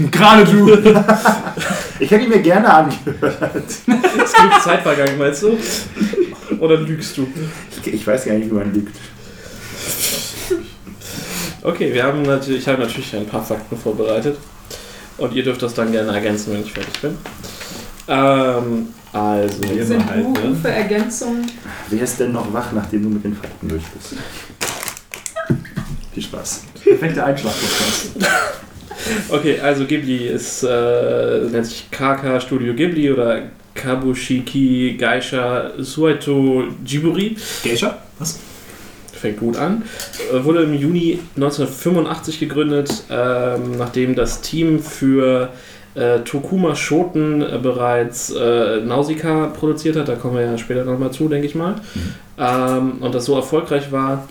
Gerade 0.10 0.44
du. 0.44 0.76
Ich 1.98 2.10
hätte 2.10 2.24
ihn 2.24 2.30
mir 2.30 2.40
gerne 2.40 2.72
angehört. 2.72 3.52
Es 3.66 3.82
gibt 3.84 4.62
Zeit 4.64 4.80
vergangen, 4.80 5.18
meinst 5.18 5.42
du? 5.42 5.58
Oder 6.58 6.78
lügst 6.78 7.18
du? 7.18 7.28
Ich, 7.70 7.92
ich 7.92 8.06
weiß 8.06 8.24
gar 8.24 8.32
nicht, 8.36 8.50
wie 8.50 8.54
man 8.54 8.72
lügt. 8.72 8.96
Okay, 11.60 11.92
wir 11.92 12.04
haben 12.04 12.22
natürlich, 12.22 12.62
ich 12.62 12.68
habe 12.68 12.80
natürlich 12.80 13.14
ein 13.14 13.26
paar 13.26 13.44
Fakten 13.44 13.76
vorbereitet. 13.76 14.38
Und 15.18 15.34
ihr 15.34 15.42
dürft 15.42 15.60
das 15.60 15.74
dann 15.74 15.92
gerne 15.92 16.10
ergänzen, 16.10 16.54
wenn 16.54 16.62
ich 16.62 16.72
fertig 16.72 16.98
bin. 17.02 17.18
Ähm, 18.08 18.88
also. 19.12 19.64
Ja. 19.64 19.84
Sind 19.84 20.06
halt, 20.06 20.26
ne? 20.26 20.32
Buchrufe, 20.32 20.70
Ergänzungen? 20.70 21.50
Wer 21.90 22.02
ist 22.02 22.18
denn 22.18 22.32
noch 22.32 22.50
wach, 22.50 22.72
nachdem 22.72 23.02
du 23.02 23.08
mit 23.10 23.24
den 23.24 23.36
Fakten 23.36 23.68
durch 23.68 23.84
bist? 23.84 24.14
Viel 26.14 26.22
Spaß. 26.22 26.62
Perfekte 26.82 27.22
Einschlag-Podcast. 27.22 28.12
Okay, 29.28 29.60
also 29.60 29.84
Ghibli 29.84 30.26
ist, 30.26 30.62
äh, 30.62 31.40
nennt 31.50 31.66
sich 31.66 31.90
KK 31.90 32.40
Studio 32.40 32.74
Ghibli 32.74 33.10
oder 33.10 33.42
Kabushiki 33.74 34.96
Gaisha 34.98 35.70
Sueto 35.78 36.64
Jiburi. 36.84 37.36
Geisha? 37.64 37.98
Was? 38.18 38.38
Fängt 39.12 39.38
gut 39.38 39.56
an. 39.56 39.82
Äh, 40.32 40.44
Wurde 40.44 40.62
im 40.62 40.74
Juni 40.74 41.18
1985 41.36 42.40
gegründet, 42.40 43.04
ähm, 43.10 43.76
nachdem 43.78 44.14
das 44.14 44.40
Team 44.40 44.80
für 44.80 45.50
äh, 45.94 46.20
Tokuma 46.20 46.74
Shoten 46.74 47.42
äh, 47.42 47.58
bereits 47.62 48.30
äh, 48.30 48.80
Nausicaa 48.80 49.48
produziert 49.48 49.96
hat. 49.96 50.08
Da 50.08 50.14
kommen 50.14 50.36
wir 50.36 50.42
ja 50.42 50.58
später 50.58 50.84
nochmal 50.84 51.10
zu, 51.10 51.28
denke 51.28 51.46
ich 51.46 51.54
mal. 51.54 51.76
Ähm, 52.38 52.98
und 53.00 53.14
das 53.14 53.24
so 53.24 53.34
erfolgreich 53.36 53.92
war, 53.92 54.28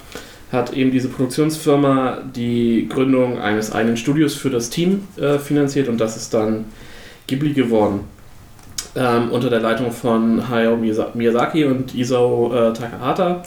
hat 0.51 0.73
eben 0.73 0.91
diese 0.91 1.09
Produktionsfirma 1.09 2.19
die 2.35 2.87
Gründung 2.89 3.39
eines 3.39 3.71
eigenen 3.71 3.97
Studios 3.97 4.33
für 4.33 4.49
das 4.49 4.69
Team 4.69 5.07
äh, 5.17 5.37
finanziert 5.37 5.87
und 5.87 5.99
das 5.99 6.17
ist 6.17 6.33
dann 6.33 6.65
Ghibli 7.27 7.53
geworden. 7.53 8.01
Ähm, 8.95 9.31
unter 9.31 9.51
der 9.51 9.59
Leitung 9.59 9.91
von 9.91 10.49
Hayao 10.49 10.75
Miyazaki 10.75 11.65
und 11.65 11.93
Isao 11.93 12.51
äh, 12.53 12.73
Takahata. 12.73 13.43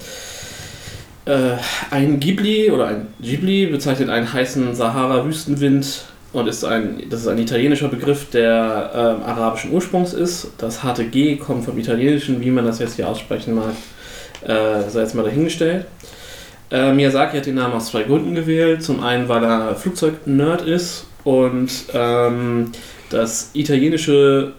Äh, 1.25 1.57
ein 1.91 2.21
Ghibli 2.21 2.71
oder 2.71 2.87
ein 2.87 3.09
Ghibli 3.21 3.67
bezeichnet 3.67 4.09
einen 4.09 4.33
heißen 4.33 4.75
Sahara-Wüstenwind 4.75 6.05
und 6.33 6.49
ist 6.49 6.65
ein, 6.65 7.03
das 7.11 7.23
ist 7.23 7.29
ein 7.29 7.39
italienischer 7.39 7.89
Begriff, 7.89 8.31
der 8.31 8.91
ähm, 8.95 9.23
arabischen 9.25 9.73
Ursprungs 9.73 10.15
ist. 10.15 10.53
Das 10.59 10.83
harte 10.83 11.05
G 11.05 11.37
kommt 11.37 11.65
vom 11.65 11.77
Italienischen, 11.79 12.41
wie 12.41 12.51
man 12.51 12.65
das 12.65 12.79
jetzt 12.79 12.97
hier 12.97 13.09
aussprechen 13.09 13.55
mag, 13.55 13.75
äh, 14.45 14.89
sei 14.89 15.01
jetzt 15.01 15.15
mal 15.15 15.25
dahingestellt. 15.25 15.87
Äh, 16.73 16.95
Miyazaki 16.95 17.37
hat 17.37 17.47
den 17.47 17.57
Namen 17.57 17.75
aus 17.75 17.89
zwei 17.89 18.03
Gründen 18.03 18.35
gewählt. 18.35 18.83
Zum 18.83 19.03
einen, 19.03 19.29
weil 19.29 19.45
er 19.45 19.77
Flugzeug-Nerd 19.77 20.63
ist 20.63 21.05
und 21.23 21.71
ähm, 21.93 22.73
das 23.11 23.51
italienische 23.53 24.55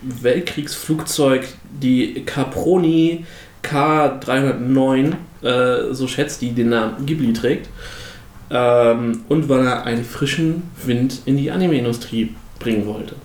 Weltkriegsflugzeug, 0.00 1.44
die 1.82 2.22
Caproni 2.24 3.26
K309, 3.64 5.14
äh, 5.42 5.92
so 5.92 6.06
schätzt, 6.06 6.40
die 6.40 6.52
den 6.52 6.68
Namen 6.68 7.04
Ghibli 7.04 7.32
trägt. 7.32 7.68
Ähm, 8.48 9.22
und 9.28 9.48
weil 9.48 9.66
er 9.66 9.84
einen 9.84 10.04
frischen 10.04 10.62
Wind 10.84 11.22
in 11.24 11.36
die 11.36 11.50
Anime-Industrie 11.50 12.36
bringen 12.60 12.86
wollte. 12.86 13.16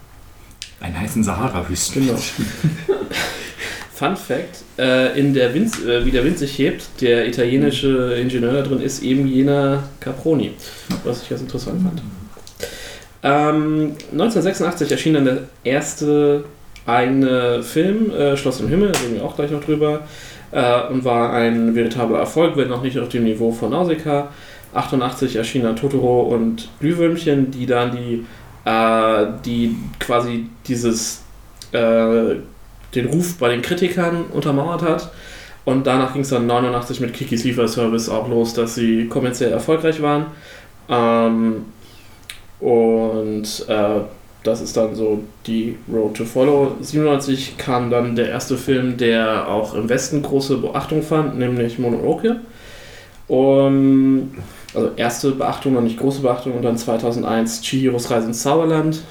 Einen 0.79 0.99
heißen 0.99 1.23
Sahara-Wüsten. 1.23 2.07
Genau. 2.07 2.17
Fun 4.01 4.15
Fact: 4.15 4.63
äh, 4.79 5.19
in 5.19 5.35
der 5.35 5.53
Wind, 5.53 5.85
äh, 5.85 6.03
Wie 6.03 6.09
der 6.09 6.25
Wind 6.25 6.39
sich 6.39 6.57
hebt, 6.57 6.85
der 7.01 7.27
italienische 7.27 8.15
Ingenieur 8.19 8.53
da 8.53 8.61
drin 8.63 8.81
ist 8.81 9.03
eben 9.03 9.27
jener 9.27 9.83
Caproni, 9.99 10.53
was 11.03 11.21
ich 11.21 11.29
ganz 11.29 11.41
interessant 11.43 11.83
fand. 11.83 12.01
Ähm, 13.23 13.91
1986 14.11 14.91
erschien 14.91 15.13
dann 15.13 15.25
der 15.25 15.37
erste 15.63 16.45
eigene 16.87 17.61
Film, 17.61 18.09
äh, 18.09 18.35
Schloss 18.35 18.59
im 18.59 18.69
Himmel, 18.69 18.91
da 18.91 18.99
reden 19.01 19.15
wir 19.17 19.23
auch 19.23 19.35
gleich 19.35 19.51
noch 19.51 19.63
drüber, 19.63 20.01
äh, 20.51 20.87
und 20.87 21.05
war 21.05 21.33
ein 21.33 21.75
veritabler 21.75 22.17
Erfolg, 22.17 22.57
wenn 22.57 22.69
noch 22.69 22.81
nicht 22.81 22.97
auf 22.97 23.09
dem 23.09 23.25
Niveau 23.25 23.51
von 23.51 23.69
Nausicaa. 23.69 24.29
88 24.73 25.35
erschien 25.35 25.61
dann 25.61 25.75
Totoro 25.75 26.21
und 26.21 26.69
Glühwürmchen, 26.79 27.51
die 27.51 27.67
dann 27.67 27.91
die, 27.91 28.25
äh, 28.65 29.27
die 29.45 29.75
quasi 29.99 30.47
dieses 30.65 31.21
äh, 31.71 32.37
den 32.95 33.07
Ruf 33.07 33.37
bei 33.37 33.49
den 33.49 33.61
Kritikern 33.61 34.25
untermauert 34.31 34.81
hat. 34.81 35.11
Und 35.63 35.85
danach 35.85 36.13
ging 36.13 36.23
es 36.23 36.29
dann 36.29 36.47
89 36.47 36.99
mit 37.01 37.13
Kikis 37.13 37.43
Lieferservice 37.43 38.09
auch 38.09 38.27
los, 38.27 38.53
dass 38.53 38.75
sie 38.75 39.07
kommerziell 39.07 39.51
erfolgreich 39.51 40.01
waren. 40.01 40.25
Ähm, 40.89 41.65
und 42.59 43.65
äh, 43.67 44.01
das 44.43 44.61
ist 44.61 44.75
dann 44.75 44.95
so 44.95 45.23
die 45.45 45.77
Road 45.91 46.15
to 46.15 46.25
Follow. 46.25 46.75
97 46.81 47.57
kam 47.57 47.91
dann 47.91 48.15
der 48.15 48.29
erste 48.29 48.57
Film, 48.57 48.97
der 48.97 49.47
auch 49.47 49.75
im 49.75 49.87
Westen 49.87 50.23
große 50.23 50.57
Beachtung 50.57 51.03
fand, 51.03 51.37
nämlich 51.37 51.77
Mononoke. 51.77 52.37
Und, 53.27 54.31
also 54.73 54.89
erste 54.95 55.31
Beachtung, 55.31 55.73
noch 55.73 55.81
nicht 55.81 55.99
große 55.99 56.21
Beachtung. 56.21 56.53
Und 56.53 56.63
dann 56.63 56.77
2001 56.77 57.61
Chihiros 57.61 58.09
Reise 58.09 58.27
ins 58.27 58.41
Zauberland, 58.41 59.01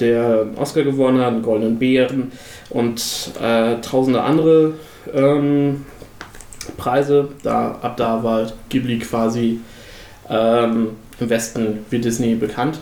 der 0.00 0.46
Oscar 0.56 0.82
gewonnen 0.82 1.20
hat, 1.20 1.28
einen 1.28 1.42
Goldenen 1.42 1.78
Bären 1.78 2.32
und 2.70 3.02
äh, 3.40 3.76
tausende 3.80 4.22
andere 4.22 4.74
ähm, 5.12 5.84
Preise. 6.76 7.28
Da, 7.42 7.78
ab 7.82 7.96
da 7.96 8.22
war 8.22 8.46
Ghibli 8.68 8.98
quasi 8.98 9.60
ähm, 10.28 10.90
im 11.20 11.30
Westen 11.30 11.84
wie 11.90 11.98
Disney 11.98 12.34
bekannt. 12.34 12.78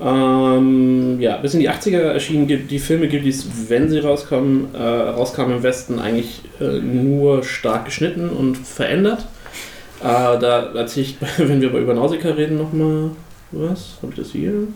Ähm, 0.00 1.20
ja, 1.20 1.38
bis 1.38 1.54
in 1.54 1.60
die 1.60 1.70
80er 1.70 1.98
erschienen 1.98 2.46
die 2.46 2.78
Filme 2.78 3.08
Ghiblis, 3.08 3.48
wenn 3.68 3.88
sie 3.88 3.98
rauskommen, 3.98 4.72
äh, 4.74 4.78
rauskamen 4.78 5.56
im 5.56 5.62
Westen 5.64 5.98
eigentlich 5.98 6.42
äh, 6.60 6.78
nur 6.78 7.42
stark 7.42 7.86
geschnitten 7.86 8.28
und 8.28 8.56
verändert. 8.56 9.26
Äh, 10.00 10.38
da 10.38 10.72
erzähle 10.74 11.06
ich, 11.06 11.16
wenn 11.38 11.60
wir 11.60 11.72
über 11.72 11.94
Nausicaa 11.94 12.30
reden, 12.30 12.58
nochmal 12.58 13.10
was. 13.50 13.96
Habe 14.00 14.12
ich 14.12 14.18
das 14.18 14.30
hier? 14.30 14.68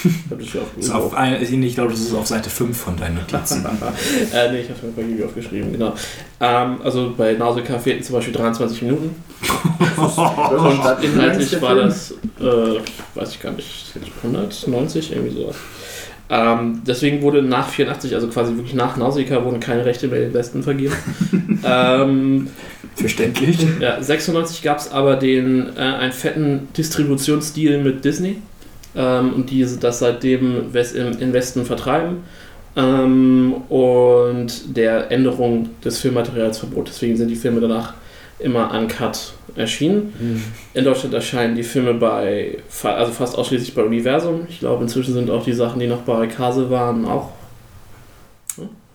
Ich 0.00 1.74
glaube, 1.74 1.90
das 1.90 2.00
ist 2.00 2.14
auf 2.14 2.26
Seite 2.26 2.50
5 2.50 2.76
von 2.76 2.96
deinen 2.96 3.16
Notizen. 3.16 3.64
äh, 4.34 4.50
nee, 4.50 4.60
ich 4.60 4.68
habe 4.68 4.78
es 4.78 4.82
mir 4.82 4.92
bei 4.96 5.02
Ghibli 5.02 5.24
aufgeschrieben, 5.24 5.72
genau. 5.72 5.94
Ähm, 6.40 6.76
also 6.82 7.14
bei 7.16 7.34
Nausicaa 7.34 7.78
fehlten 7.78 8.02
zum 8.02 8.16
Beispiel 8.16 8.34
23 8.34 8.82
Minuten. 8.82 9.14
Und 9.96 11.04
inhaltlich 11.04 11.60
war 11.60 11.74
das, 11.76 12.12
äh, 12.40 12.80
weiß 13.14 13.30
ich 13.30 13.42
gar 13.42 13.52
nicht, 13.52 13.92
190, 14.22 15.12
irgendwie 15.12 15.34
sowas. 15.34 15.56
Ähm, 16.30 16.82
deswegen 16.86 17.22
wurde 17.22 17.42
nach 17.42 17.68
84, 17.68 18.14
also 18.14 18.28
quasi 18.28 18.56
wirklich 18.56 18.74
nach 18.74 18.96
Nausicaa, 18.96 19.44
wurden 19.44 19.60
keine 19.60 19.84
Rechte 19.84 20.08
mehr 20.08 20.18
in 20.18 20.24
den 20.24 20.34
Westen 20.34 20.62
vergeben. 20.62 20.94
ähm, 21.64 22.48
Verständlich. 22.96 23.58
ja, 23.80 24.02
96 24.02 24.62
gab 24.62 24.78
es 24.78 24.90
aber 24.90 25.16
den, 25.16 25.76
äh, 25.76 25.80
einen 25.80 26.12
fetten 26.12 26.68
Distributionsdeal 26.76 27.82
mit 27.82 28.04
Disney 28.04 28.38
ähm, 28.96 29.34
und 29.34 29.50
die 29.50 29.66
das 29.80 29.98
seitdem 29.98 30.72
im, 30.72 31.32
Westen 31.32 31.64
vertreiben 31.64 32.18
ähm, 32.76 33.54
und 33.68 34.76
der 34.76 35.10
Änderung 35.10 35.70
des 35.84 35.98
Filmmaterials 35.98 36.58
verbot. 36.58 36.88
Deswegen 36.88 37.16
sind 37.16 37.28
die 37.28 37.36
Filme 37.36 37.60
danach 37.60 37.94
immer 38.38 38.72
uncut 38.72 39.32
erschienen. 39.56 40.12
In 40.74 40.84
Deutschland 40.84 41.14
erscheinen 41.14 41.54
die 41.54 41.62
Filme 41.62 41.94
bei, 41.94 42.58
also 42.82 43.12
fast 43.12 43.38
ausschließlich 43.38 43.74
bei 43.74 43.82
Universum. 43.82 44.46
Ich 44.48 44.58
glaube, 44.58 44.82
inzwischen 44.82 45.14
sind 45.14 45.30
auch 45.30 45.44
die 45.44 45.52
Sachen, 45.52 45.78
die 45.78 45.86
noch 45.86 46.02
bei 46.02 46.26
Kase 46.26 46.68
waren, 46.70 47.04
auch 47.04 47.30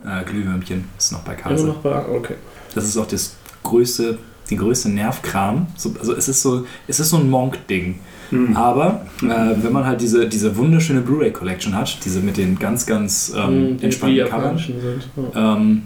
Äh, 0.05 0.23
Glühwürmchen 0.25 0.85
ist 0.97 1.11
noch 1.11 1.21
bei 1.21 1.33
immer 1.33 1.41
Kase. 1.41 1.67
noch 1.67 1.77
bei. 1.77 2.05
Okay. 2.07 2.35
Das 2.75 2.85
ist 2.85 2.97
auch 2.97 3.07
das 3.07 3.35
größte, 3.63 4.17
die 4.49 4.55
größte 4.55 4.89
Nervkram. 4.89 5.67
So, 5.75 5.93
also 5.99 6.13
es 6.13 6.27
ist 6.27 6.41
so, 6.41 6.65
es 6.87 6.99
ist 6.99 7.09
so 7.09 7.17
ein 7.17 7.29
Monk-Ding. 7.29 7.99
Hm. 8.29 8.55
Aber 8.55 9.05
äh, 9.21 9.27
wenn 9.63 9.71
man 9.73 9.85
halt 9.85 10.01
diese, 10.01 10.27
diese 10.27 10.55
wunderschöne 10.55 11.01
Blu-ray 11.01 11.31
Collection 11.31 11.75
hat, 11.75 11.97
diese 12.05 12.19
mit 12.19 12.37
den 12.37 12.57
ganz, 12.59 12.85
ganz 12.85 13.33
ähm, 13.35 13.77
die 13.77 13.85
entspannten 13.85 14.27
Covern, 14.29 14.57
sind. 14.57 15.09
Ja. 15.35 15.55
ähm, 15.55 15.83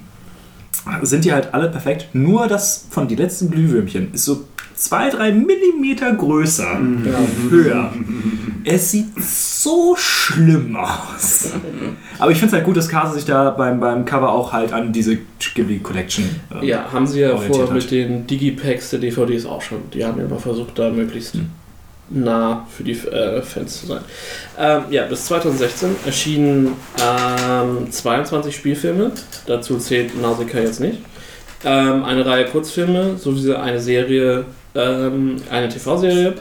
sind 1.04 1.24
die 1.26 1.32
halt 1.32 1.54
alle 1.54 1.70
perfekt. 1.70 2.10
Nur 2.14 2.48
das 2.48 2.88
von 2.89 3.08
die 3.08 3.16
letzten 3.16 3.50
Glühwürmchen 3.50 4.14
ist 4.14 4.26
so 4.26 4.44
zwei, 4.76 5.10
drei 5.10 5.32
Millimeter 5.32 6.12
größer, 6.14 6.76
Mhm. 6.80 7.06
Ja. 7.06 7.20
höher. 7.50 7.94
Es 8.66 8.91
sieht 8.91 9.08
so 9.22 9.96
schlimm 9.98 10.76
aus. 10.76 11.52
Aber 12.20 12.32
ich 12.32 12.38
finde 12.38 12.48
es 12.48 12.54
halt 12.54 12.66
gut, 12.66 12.76
dass 12.76 12.89
Kase 12.89 13.14
sich 13.16 13.26
da 13.26 13.52
beim, 13.52 13.80
beim 13.80 14.04
Cover 14.04 14.30
auch 14.32 14.52
halt 14.52 14.74
an 14.74 14.91
diese 14.91 15.18
Ghibli 15.56 15.80
Collection. 15.80 16.26
ähm, 16.54 16.64
Ja, 16.68 16.91
haben 16.91 17.06
sie 17.08 17.22
ja 17.22 17.38
vor 17.38 17.64
hat. 17.64 17.74
mit 17.74 17.89
den 17.91 18.26
Digipacks 18.28 18.89
der 18.89 19.00
DVDs 19.00 19.46
auch 19.46 19.62
schon. 19.62 19.78
Die 19.94 20.04
haben 20.04 20.20
immer 20.20 20.39
versucht, 20.39 20.78
da 20.80 20.89
möglichst 20.89 21.36
Hm. 21.36 21.46
Nah 22.14 22.68
für 22.76 22.84
die 22.84 22.91
äh, 22.91 23.41
Fans 23.41 23.82
zu 23.82 23.88
sein. 23.88 24.01
Ähm, 24.57 24.84
ja, 24.89 25.05
bis 25.05 25.26
2016 25.26 25.95
erschienen 26.05 26.74
ähm, 27.01 27.91
22 27.91 28.55
Spielfilme. 28.55 29.11
Dazu 29.45 29.78
zählt 29.78 30.20
Nausicaa 30.22 30.59
jetzt 30.59 30.80
nicht. 30.80 30.99
Ähm, 31.66 32.03
eine 32.03 32.26
Reihe 32.26 32.45
Kurzfilme 32.45 33.18
sowie 33.18 33.53
eine 33.53 33.80
Serie, 33.80 34.45
ähm, 34.76 35.38
eine 35.49 35.70
TV-Serie. 35.70 36.36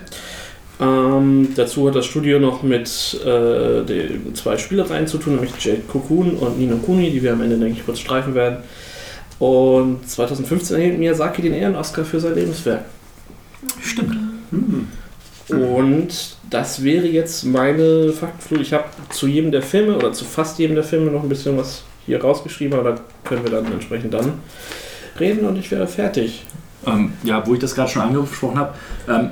Ähm, 0.80 1.48
dazu 1.54 1.86
hat 1.86 1.94
das 1.94 2.06
Studio 2.06 2.40
noch 2.40 2.62
mit 2.62 3.20
äh, 3.24 3.84
den 3.84 4.34
zwei 4.34 4.56
Spielereien 4.56 5.06
zu 5.06 5.18
tun, 5.18 5.34
nämlich 5.34 5.52
Jade 5.60 5.82
Cocoon 5.86 6.32
und 6.36 6.58
Nino 6.58 6.76
Kuni, 6.76 7.10
die 7.10 7.22
wir 7.22 7.32
am 7.32 7.42
Ende, 7.42 7.56
denke 7.56 7.78
ich, 7.78 7.84
kurz 7.84 8.00
streifen 8.00 8.34
werden. 8.34 8.58
Und 9.38 10.08
2015 10.08 10.76
erhielt 10.76 10.98
Miyazaki 10.98 11.42
den 11.42 11.54
Ehren-Oscar 11.54 12.04
für 12.04 12.20
sein 12.20 12.34
Lebenswerk. 12.34 12.84
Stimmt. 13.80 14.16
Hm. 14.50 14.88
Und 15.48 16.36
das 16.50 16.84
wäre 16.84 17.06
jetzt 17.06 17.44
meine 17.44 18.12
Faktenflut. 18.12 18.60
Ich 18.60 18.72
habe 18.72 18.84
zu 19.10 19.26
jedem 19.26 19.50
der 19.50 19.62
Filme 19.62 19.96
oder 19.96 20.12
zu 20.12 20.24
fast 20.24 20.58
jedem 20.58 20.74
der 20.74 20.84
Filme 20.84 21.10
noch 21.10 21.22
ein 21.22 21.28
bisschen 21.28 21.56
was 21.56 21.82
hier 22.06 22.20
rausgeschrieben, 22.20 22.78
aber 22.78 22.92
da 22.92 23.00
können 23.24 23.44
wir 23.44 23.50
dann 23.50 23.70
entsprechend 23.72 24.14
dann 24.14 24.34
reden 25.18 25.46
und 25.46 25.56
ich 25.56 25.70
wäre 25.70 25.86
fertig. 25.86 26.44
Ähm, 26.86 27.12
ja, 27.22 27.46
wo 27.46 27.54
ich 27.54 27.60
das 27.60 27.74
gerade 27.74 27.90
schon 27.90 28.02
angesprochen 28.02 28.58
habe. 28.58 28.74
Ähm, 29.08 29.30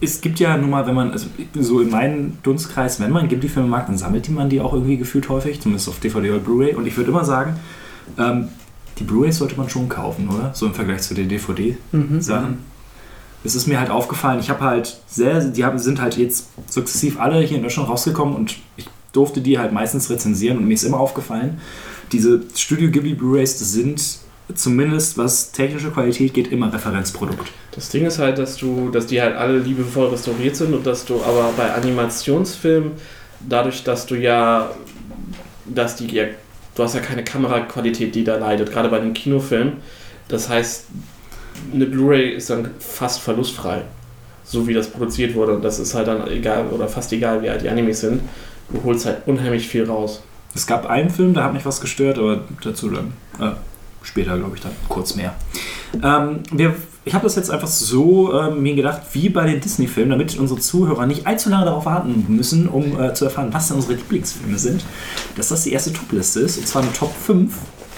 es 0.00 0.20
gibt 0.22 0.40
ja 0.40 0.56
nun 0.56 0.70
mal, 0.70 0.86
wenn 0.86 0.94
man, 0.94 1.10
also 1.10 1.26
so 1.54 1.80
in 1.80 1.90
meinem 1.90 2.38
Dunstkreis, 2.42 3.00
wenn 3.00 3.10
man 3.10 3.28
Ghibli-Filme 3.28 3.68
mag, 3.68 3.86
dann 3.86 3.98
sammelt 3.98 4.26
die 4.26 4.30
man 4.30 4.48
die 4.48 4.60
auch 4.60 4.72
irgendwie 4.72 4.96
gefühlt 4.96 5.28
häufig, 5.28 5.60
zumindest 5.60 5.88
auf 5.88 6.00
DVD 6.00 6.30
oder 6.30 6.40
Blu-ray. 6.40 6.74
Und 6.74 6.86
ich 6.86 6.96
würde 6.96 7.10
immer 7.10 7.24
sagen, 7.24 7.56
ähm, 8.18 8.48
die 8.98 9.04
Blu-rays 9.04 9.36
sollte 9.36 9.56
man 9.56 9.68
schon 9.68 9.88
kaufen, 9.88 10.28
oder? 10.28 10.52
So 10.54 10.66
im 10.66 10.74
Vergleich 10.74 11.02
zu 11.02 11.14
den 11.14 11.28
DVD-Sachen. 11.28 12.69
Es 13.42 13.54
ist 13.54 13.66
mir 13.66 13.80
halt 13.80 13.90
aufgefallen, 13.90 14.40
ich 14.40 14.50
habe 14.50 14.60
halt 14.60 14.98
sehr, 15.06 15.40
die 15.40 15.64
haben, 15.64 15.78
sind 15.78 16.00
halt 16.00 16.16
jetzt 16.16 16.48
sukzessiv 16.68 17.18
alle 17.18 17.40
hier 17.40 17.56
in 17.56 17.62
Deutschland 17.62 17.88
rausgekommen 17.88 18.34
und 18.34 18.56
ich 18.76 18.86
durfte 19.12 19.40
die 19.40 19.58
halt 19.58 19.72
meistens 19.72 20.10
rezensieren 20.10 20.58
und 20.58 20.66
mir 20.66 20.74
ist 20.74 20.84
immer 20.84 21.00
aufgefallen, 21.00 21.60
diese 22.12 22.42
Studio 22.54 22.90
Ghibli 22.90 23.14
Blu-rays 23.14 23.58
sind 23.58 24.20
zumindest 24.54 25.16
was 25.16 25.52
technische 25.52 25.90
Qualität 25.90 26.34
geht 26.34 26.50
immer 26.50 26.72
Referenzprodukt. 26.72 27.52
Das 27.72 27.88
Ding 27.88 28.04
ist 28.04 28.18
halt, 28.18 28.38
dass 28.38 28.56
du, 28.56 28.90
dass 28.90 29.06
die 29.06 29.20
halt 29.20 29.36
alle 29.36 29.58
liebevoll 29.58 30.08
restauriert 30.08 30.56
sind 30.56 30.74
und 30.74 30.86
dass 30.86 31.04
du 31.04 31.22
aber 31.22 31.52
bei 31.56 31.72
Animationsfilmen, 31.72 32.92
dadurch, 33.48 33.84
dass 33.84 34.06
du 34.06 34.16
ja, 34.16 34.70
dass 35.66 35.96
die 35.96 36.06
ja, 36.08 36.24
du 36.74 36.82
hast 36.82 36.94
ja 36.94 37.00
keine 37.00 37.24
Kameraqualität, 37.24 38.14
die 38.14 38.24
da 38.24 38.36
leidet, 38.36 38.72
gerade 38.72 38.88
bei 38.88 38.98
den 38.98 39.14
Kinofilmen. 39.14 39.74
Das 40.28 40.48
heißt, 40.48 40.86
eine 41.72 41.86
Blu-ray 41.86 42.30
ist 42.30 42.50
dann 42.50 42.70
fast 42.78 43.20
verlustfrei, 43.20 43.82
so 44.44 44.66
wie 44.66 44.74
das 44.74 44.88
produziert 44.88 45.34
wurde. 45.34 45.54
Und 45.54 45.62
das 45.62 45.78
ist 45.78 45.94
halt 45.94 46.08
dann 46.08 46.26
egal 46.28 46.66
oder 46.68 46.88
fast 46.88 47.12
egal, 47.12 47.42
wie 47.42 47.48
alt 47.48 47.62
die 47.62 47.68
Animes 47.68 48.00
sind. 48.00 48.22
Du 48.70 48.82
holst 48.84 49.06
halt 49.06 49.18
unheimlich 49.26 49.68
viel 49.68 49.84
raus. 49.84 50.22
Es 50.54 50.66
gab 50.66 50.88
einen 50.88 51.10
Film, 51.10 51.34
da 51.34 51.44
hat 51.44 51.52
mich 51.52 51.64
was 51.64 51.80
gestört, 51.80 52.18
aber 52.18 52.42
dazu 52.62 52.88
dann 52.88 53.12
äh, 53.40 53.54
später, 54.02 54.36
glaube 54.36 54.56
ich, 54.56 54.62
dann 54.62 54.72
kurz 54.88 55.14
mehr. 55.14 55.34
Ähm, 56.02 56.40
wir, 56.52 56.74
ich 57.04 57.14
habe 57.14 57.24
das 57.24 57.36
jetzt 57.36 57.50
einfach 57.50 57.68
so 57.68 58.32
ähm, 58.38 58.62
mir 58.62 58.74
gedacht, 58.74 59.02
wie 59.12 59.28
bei 59.28 59.46
den 59.46 59.60
Disney-Filmen, 59.60 60.10
damit 60.10 60.36
unsere 60.38 60.60
Zuhörer 60.60 61.06
nicht 61.06 61.26
allzu 61.26 61.50
lange 61.50 61.66
darauf 61.66 61.86
warten 61.86 62.26
müssen, 62.28 62.68
um 62.68 63.00
äh, 63.00 63.14
zu 63.14 63.26
erfahren, 63.26 63.48
was 63.52 63.68
denn 63.68 63.76
unsere 63.76 63.94
Lieblingsfilme 63.94 64.58
sind, 64.58 64.84
dass 65.36 65.48
das 65.48 65.64
die 65.64 65.72
erste 65.72 65.92
Top-Liste 65.92 66.40
ist, 66.40 66.58
und 66.58 66.66
zwar 66.66 66.82
eine 66.82 66.92
Top 66.92 67.14
5. 67.14 67.52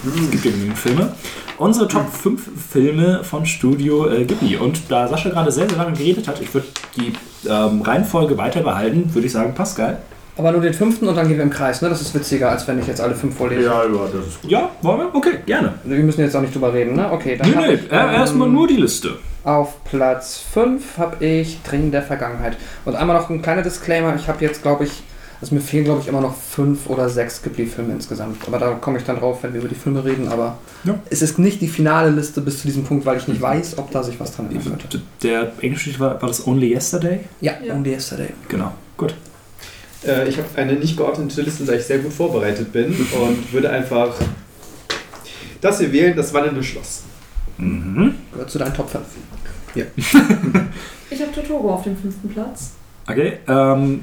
Es 0.05 0.31
gibt 0.31 0.45
ja 0.45 0.51
genügend 0.51 0.79
Filme. 0.79 1.13
Unsere 1.59 1.87
Top 1.87 2.11
5 2.13 2.43
Filme 2.71 3.23
von 3.23 3.47
Studio 3.47 4.09
äh, 4.09 4.25
Ghibli. 4.25 4.57
Und 4.57 4.91
da 4.91 5.07
Sascha 5.07 5.31
gerade 5.31 5.53
sehr, 5.53 5.69
sehr 5.69 5.79
lange 5.79 5.97
geredet 5.97 6.27
hat, 6.27 6.41
ich 6.41 6.53
würde 6.53 6.67
die 6.97 7.13
ähm, 7.49 7.83
Reihenfolge 7.83 8.37
weiter 8.37 8.63
behalten, 8.63 9.15
würde 9.15 9.27
ich 9.27 9.33
sagen, 9.33 9.55
Pascal. 9.55 9.99
Aber 10.37 10.51
nur 10.51 10.63
den 10.63 10.73
fünften 10.73 11.07
und 11.07 11.15
dann 11.15 11.29
gehen 11.29 11.37
wir 11.37 11.45
im 11.45 11.51
Kreis, 11.51 11.83
ne? 11.83 11.91
Das 11.91 12.01
ist 12.01 12.15
witziger, 12.15 12.51
als 12.51 12.67
wenn 12.67 12.79
ich 12.79 12.87
jetzt 12.87 13.03
alle 13.03 13.15
fünf 13.15 13.37
vorlese. 13.37 13.65
Ja, 13.65 13.85
ja, 13.85 14.09
das 14.13 14.27
ist 14.27 14.43
gut. 14.43 14.51
Ja, 14.51 14.71
wollen 14.81 15.01
wir? 15.01 15.15
Okay, 15.15 15.41
gerne. 15.45 15.75
Wir 15.85 15.99
müssen 15.99 16.23
jetzt 16.23 16.35
auch 16.35 16.41
nicht 16.41 16.55
drüber 16.55 16.73
reden, 16.73 16.97
ne? 16.97 17.13
Okay, 17.13 17.37
dann 17.37 17.51
Nee, 17.51 17.57
nee, 17.57 17.75
ich, 17.75 17.93
äh, 17.93 18.15
erstmal 18.15 18.49
ähm, 18.49 18.55
nur 18.55 18.67
die 18.67 18.77
Liste. 18.77 19.19
Auf 19.45 19.85
Platz 19.85 20.43
5 20.53 20.97
habe 20.97 21.23
ich 21.25 21.63
Dringen 21.63 21.93
der 21.93 22.03
Vergangenheit. 22.03 22.57
Und 22.87 22.97
einmal 22.97 23.17
noch 23.17 23.29
ein 23.29 23.43
kleiner 23.43 23.63
Disclaimer, 23.63 24.17
ich 24.17 24.27
habe 24.27 24.43
jetzt, 24.43 24.63
glaube 24.63 24.85
ich, 24.85 25.03
also 25.43 25.55
mir 25.57 25.61
fehlen, 25.61 25.84
glaube 25.84 26.01
ich, 26.01 26.07
immer 26.09 26.20
noch 26.20 26.34
fünf 26.36 26.88
oder 26.88 27.09
sechs 27.09 27.43
Ghibli-Filme 27.43 27.93
insgesamt. 27.93 28.47
Aber 28.47 28.59
da 28.59 28.70
komme 28.74 28.99
ich 28.99 29.05
dann 29.05 29.18
drauf, 29.18 29.43
wenn 29.43 29.53
wir 29.53 29.61
über 29.61 29.68
die 29.68 29.74
Filme 29.74 30.05
reden. 30.05 30.28
Aber 30.28 30.57
Ja. 30.84 30.99
es 31.11 31.20
ist 31.20 31.38
nicht 31.38 31.61
die 31.61 31.66
finale 31.68 32.11
Liste 32.11 32.40
bis 32.40 32.61
zu 32.61 32.68
diesem 32.68 32.84
Punkt, 32.84 33.05
weil 33.05 33.16
ich 33.18 33.26
nicht 33.28 33.40
weiß, 33.43 33.76
ob 33.78 33.90
da 33.90 34.03
sich 34.05 34.18
was 34.20 34.34
dran 34.36 34.47
ändern 34.51 34.78
könnte. 34.78 35.03
Der 35.22 35.53
englische 35.61 35.90
Titel 35.90 36.01
war, 36.01 36.22
war 36.22 36.28
das 36.28 36.47
Only 36.47 36.72
Yesterday? 36.72 37.20
Ja, 37.40 37.55
Ja. 37.62 37.74
Only 37.74 37.90
Yesterday. 37.93 38.28
Genau, 38.49 38.72
gut. 38.97 39.14
Äh, 40.07 40.28
ich 40.28 40.38
habe 40.38 40.47
eine 40.57 40.74
nicht 40.74 40.97
geordnete 40.97 41.43
Liste, 41.43 41.64
da 41.64 41.72
ich 41.74 41.84
sehr 41.84 41.99
gut 41.99 42.12
vorbereitet 42.12 42.72
bin 42.72 42.86
und 43.20 43.53
würde 43.53 43.68
einfach 43.70 44.14
das 45.61 45.78
hier 45.80 45.93
wählen, 45.93 46.16
das 46.16 46.32
wandelnde 46.32 46.62
Schloss. 46.62 47.03
Mhm. 47.59 48.14
Gehört 48.32 48.51
zu 48.51 48.59
deinen 48.59 48.74
Top 48.74 48.88
5. 48.90 49.03
Ich 51.11 51.20
habe 51.20 51.32
Totoro 51.34 51.74
auf 51.74 51.82
dem 51.84 51.97
fünften 51.97 52.28
Platz. 52.28 52.72
Okay, 53.09 53.38
ähm, 53.49 54.03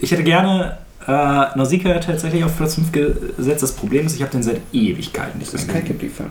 ich 0.00 0.10
hätte 0.12 0.22
gerne 0.22 0.76
äh, 1.06 1.10
Nausicaa 1.56 1.98
tatsächlich 1.98 2.44
auf 2.44 2.56
Platz 2.56 2.74
5 2.76 2.92
gesetzt. 2.92 3.62
Das 3.62 3.72
Problem 3.72 4.06
ist, 4.06 4.16
ich 4.16 4.22
habe 4.22 4.32
den 4.32 4.42
seit 4.42 4.60
Ewigkeiten 4.72 5.38
nicht 5.38 5.52
Das 5.52 5.62
ist 5.62 5.68
kein 5.70 5.82
gesehen. 5.82 5.98
Ghibli-Film. 5.98 6.30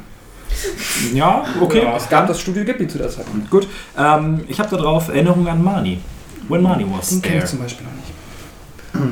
Ja, 1.13 1.45
okay. 1.61 1.81
Ja, 1.83 1.97
es 1.97 2.07
gab 2.09 2.27
das 2.27 2.39
Studio 2.39 2.63
Ghibli 2.63 2.87
zu 2.87 2.97
der 2.97 3.09
Zeit. 3.09 3.25
Gut, 3.49 3.67
ähm, 3.97 4.41
ich 4.47 4.59
habe 4.59 4.69
da 4.69 4.77
drauf 4.77 5.09
Erinnerungen 5.09 5.47
an 5.47 5.63
Mani. 5.63 5.99
When 6.47 6.61
Mani 6.61 6.85
was 6.95 7.09
Den 7.09 7.21
kenne 7.21 7.35
there. 7.35 7.45
ich 7.45 7.49
zum 7.49 7.59
Beispiel 7.59 7.85
noch 7.85 7.93
nicht. 7.93 8.13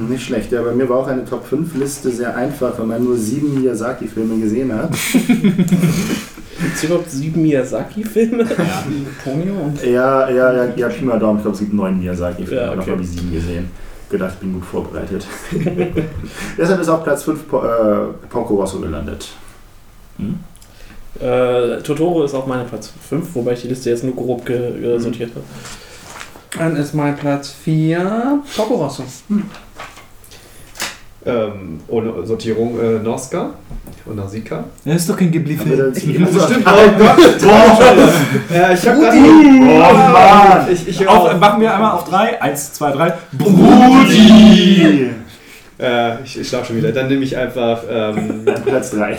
Hm, 0.01 0.09
Nicht 0.09 0.23
schlecht, 0.23 0.51
ja, 0.51 0.61
bei 0.61 0.73
mir 0.73 0.87
war 0.87 0.97
auch 0.99 1.07
eine 1.07 1.25
Top 1.25 1.45
5 1.47 1.73
Liste 1.75 2.11
sehr 2.11 2.35
einfach, 2.35 2.77
weil 2.77 2.85
man 2.85 3.03
nur 3.03 3.17
sieben 3.17 3.59
Miyazaki-Filme 3.59 4.39
gesehen 4.39 4.71
hat. 4.73 4.91
Gibt 4.91 6.75
es 6.75 6.83
überhaupt 6.83 7.09
sieben 7.09 7.41
Miyazaki-Filme? 7.41 8.43
Ja. 8.43 8.83
Ponyo 9.23 9.53
und 9.55 9.83
Ja, 9.83 10.29
ja, 10.29 10.53
ja, 10.53 10.65
ja, 10.75 10.87
Pi 10.89 11.03
mal 11.05 11.17
Daumen, 11.17 11.39
ich 11.39 11.43
glaube, 11.43 11.55
es 11.55 11.61
gibt 11.61 11.73
neun 11.73 11.99
Miyazaki-Filme, 11.99 12.61
Ja, 12.61 12.69
okay. 12.71 12.79
okay. 12.81 12.91
habe 12.91 13.01
ich 13.01 13.09
sieben 13.09 13.31
gesehen. 13.31 13.71
Gedacht, 14.11 14.33
ich 14.33 14.39
bin 14.39 14.53
gut 14.53 14.65
vorbereitet. 14.65 15.25
Deshalb 16.57 16.81
ist 16.81 16.89
auf 16.89 17.03
Platz 17.03 17.23
5 17.23 17.47
po 17.47 17.63
äh, 17.63 18.27
Porco 18.29 18.55
Rosso 18.55 18.79
gelandet. 18.79 19.29
Hm? 20.17 20.39
Äh, 21.19 21.81
Totoro 21.81 22.23
ist 22.23 22.33
auch 22.33 22.45
meine 22.45 22.65
Platz 22.65 22.91
5, 23.09 23.35
wobei 23.35 23.53
ich 23.53 23.61
die 23.61 23.69
Liste 23.69 23.89
jetzt 23.89 24.03
nur 24.03 24.15
grob 24.15 24.45
ge 24.45 24.99
sortiert 24.99 25.31
habe. 25.31 25.45
dann 26.57 26.75
ist 26.75 26.93
mein 26.93 27.15
Platz 27.15 27.51
4 27.51 28.43
Porco 28.55 28.75
Rosso. 28.75 29.03
Ähm, 31.23 31.79
ohne 31.87 32.25
Sortierung 32.25 32.79
äh, 32.79 32.97
Noska 32.97 33.51
und 34.05 34.15
Nausicaa. 34.15 34.63
Das 34.83 34.95
ist 34.95 35.09
doch 35.09 35.15
kein 35.15 35.31
Ghibli-Film. 35.31 35.91
nicht 35.91 36.01
Stimmt, 36.01 36.65
oh 36.65 36.91
Gott! 36.97 37.19
äh, 38.51 38.73
ich 38.73 38.87
hab 38.87 38.99
grad 38.99 39.13
Oh 39.13 39.93
Mann! 39.93 40.71
Ich, 40.71 40.87
ich 40.87 41.07
Auf, 41.07 41.39
machen 41.39 41.61
wir 41.61 41.73
einmal 41.73 41.91
auf 41.91 42.05
drei. 42.05 42.41
Eins, 42.41 42.73
zwei, 42.73 42.91
drei. 42.91 43.13
Brudi! 43.33 45.11
Äh, 45.79 46.23
ich, 46.23 46.39
ich 46.39 46.47
schlaf 46.47 46.65
schon 46.65 46.77
wieder. 46.77 46.91
Dann 46.91 47.07
nehme 47.07 47.23
ich 47.23 47.37
einfach 47.37 47.83
ähm, 47.87 48.43
Platz 48.65 48.91
3. 48.91 49.17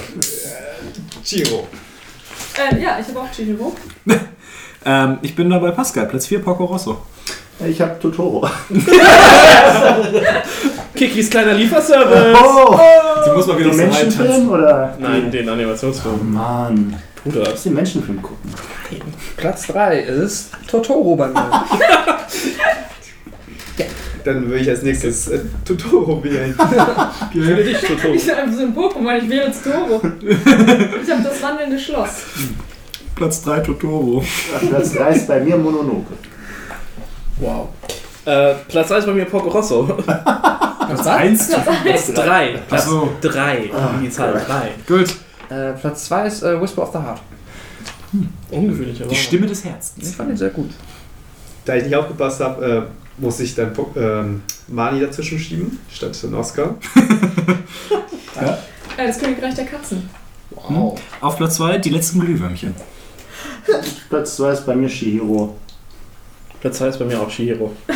Chiro. 1.24 1.68
Äh, 2.58 2.82
ja, 2.82 2.98
ich 3.00 3.08
habe 3.08 3.20
auch 3.20 3.30
Chihiro. 3.30 3.72
Ähm, 4.84 5.18
ich 5.22 5.36
bin 5.36 5.48
da 5.48 5.60
bei 5.60 5.70
Pascal, 5.70 6.06
Platz 6.06 6.26
4, 6.26 6.40
Porco 6.40 6.64
Rosso. 6.64 7.02
Ich 7.60 7.80
habe 7.80 7.98
Totoro. 8.00 8.48
Kikis 10.94 11.30
kleiner 11.30 11.54
Lieferservice! 11.54 12.36
Oh! 12.42 12.76
Sie 13.24 13.30
muss 13.30 13.46
mal 13.46 13.56
Den 13.62 13.76
Menschenfilm 13.76 14.50
oder? 14.50 14.96
Nein, 14.98 15.30
den 15.30 15.48
Oh 15.48 15.48
Animationsfilm. 15.48 16.32
Mann. 16.32 16.96
Tu 17.22 17.30
Du 17.30 17.38
das. 17.38 17.50
musst 17.50 17.66
den 17.66 17.74
Menschenfilm 17.74 18.20
gucken. 18.20 18.52
Platz 19.36 19.66
3 19.68 20.00
ist 20.00 20.50
Totoro 20.68 21.14
bei 21.16 21.28
mir. 21.28 21.44
Dann 24.24 24.46
würde 24.48 24.58
ich 24.60 24.68
als 24.70 24.82
nächstes 24.82 25.28
äh, 25.28 25.40
Totoro 25.64 26.22
wählen. 26.22 26.54
Für 27.32 27.56
dich, 27.56 27.78
Totoro. 27.80 28.14
Ich 28.14 28.24
bin 28.26 28.34
einfach 28.36 28.56
so 28.56 28.62
ein 28.62 28.74
Pokémon, 28.76 29.18
ich 29.18 29.28
wähle 29.28 29.46
jetzt 29.46 29.64
Toro. 29.64 30.00
Ich 30.20 31.10
habe 31.10 31.22
das 31.24 31.42
wandelnde 31.42 31.76
Schloss. 31.78 32.10
Platz 33.16 33.42
3, 33.42 33.60
Totoro. 33.60 34.22
Platz 34.68 34.92
3 34.92 35.10
ist 35.10 35.26
bei 35.26 35.40
mir 35.40 35.56
Mononoke. 35.56 36.12
Wow. 37.42 37.68
Äh, 38.24 38.54
Platz 38.68 38.92
1 38.92 39.04
bei 39.04 39.12
mir 39.12 39.24
Porco 39.24 39.48
Rosso. 39.48 39.82
Platz 40.04 41.06
Eins. 41.08 41.50
Platz 41.82 42.12
3. 42.12 42.58
Platz 42.68 42.86
so. 42.86 43.10
3. 43.20 43.70
Die 44.00 44.10
Zahl 44.10 44.32
3. 44.32 44.70
Gut. 44.86 45.16
Äh, 45.48 45.72
Platz 45.72 46.04
2 46.04 46.26
ist 46.28 46.42
äh, 46.44 46.60
Whisper 46.60 46.82
of 46.84 46.92
the 46.92 46.98
Heart. 46.98 47.20
Ungewöhnlich, 48.50 49.00
aber. 49.00 49.10
Die 49.10 49.16
Stimme 49.16 49.46
des 49.46 49.64
Ich 49.64 49.70
Herzens. 49.70 50.14
fand 50.14 50.30
ihn 50.30 50.36
sehr 50.36 50.50
gut. 50.50 50.70
Da 51.64 51.74
ich 51.74 51.84
nicht 51.84 51.96
aufgepasst 51.96 52.40
habe, 52.40 52.86
muss 53.18 53.40
ich 53.40 53.54
dann 53.56 53.72
ähm, 53.96 54.42
Mani 54.68 55.00
dazwischen 55.00 55.38
schieben, 55.38 55.78
statt 55.90 56.20
den 56.22 56.34
Oscar. 56.34 56.76
Äh, 58.96 59.06
das 59.06 59.18
Königreich 59.18 59.54
der 59.54 59.66
Katzen. 59.66 60.08
Wow. 60.50 61.00
Auf 61.20 61.36
Platz 61.36 61.56
2 61.56 61.78
die 61.78 61.90
letzten 61.90 62.20
Glühwürmchen. 62.20 62.74
Platz 64.08 64.36
2 64.36 64.52
ist 64.52 64.66
bei 64.66 64.74
mir 64.74 64.88
Shihiro. 64.88 65.56
Platz 66.62 66.78
2 66.78 66.86
ist 66.88 66.98
bei 66.98 67.04
mir 67.04 67.20
auch 67.20 67.30
Shihiro. 67.30 67.72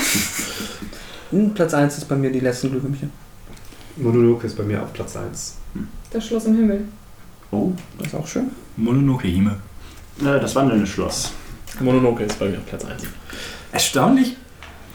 Hm, 1.32 1.52
Platz 1.54 1.74
1 1.74 1.98
ist 1.98 2.08
bei 2.08 2.14
mir 2.14 2.30
die 2.30 2.38
letzten 2.38 2.70
Glühwürmchen. 2.70 3.10
Mononoke 3.96 4.46
ist 4.46 4.56
bei 4.56 4.62
mir 4.62 4.80
auf 4.80 4.92
Platz 4.92 5.16
1. 5.16 5.56
Das 6.12 6.24
Schloss 6.24 6.44
im 6.44 6.54
Himmel. 6.54 6.84
Oh, 7.50 7.72
Das 7.98 8.06
ist 8.08 8.14
auch 8.14 8.26
schön. 8.28 8.50
Mononoke 8.76 9.26
Hime. 9.26 9.56
äh, 10.20 10.38
das 10.40 10.54
wandelnde 10.54 10.86
Schloss. 10.86 11.32
Mononoke 11.80 12.22
ist 12.22 12.38
bei 12.38 12.48
mir 12.48 12.58
auf 12.58 12.66
Platz 12.66 12.84
1. 12.84 13.02
Erstaunlich. 13.72 14.36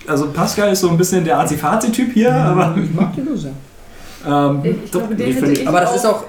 Also 0.08 0.30
Pascal 0.32 0.72
ist 0.72 0.80
so 0.80 0.90
ein 0.90 0.98
bisschen 0.98 1.26
der 1.26 1.38
Azi-Fazi-Typ 1.40 2.14
hier, 2.14 2.34
aber. 2.34 2.78
Ich 2.82 2.94
mag 2.94 3.14
die 3.14 3.22
Lösung. 3.22 3.54
Ähm, 4.26 4.62
Ich, 4.64 4.72
ich 4.86 4.92
doch, 4.92 5.00
glaube, 5.02 5.16
den 5.16 5.34
hätte 5.34 5.52
ich- 5.52 5.60
ich 5.64 5.68
Aber 5.68 5.82
das 5.82 5.96
ist 5.98 6.06
auch, 6.06 6.24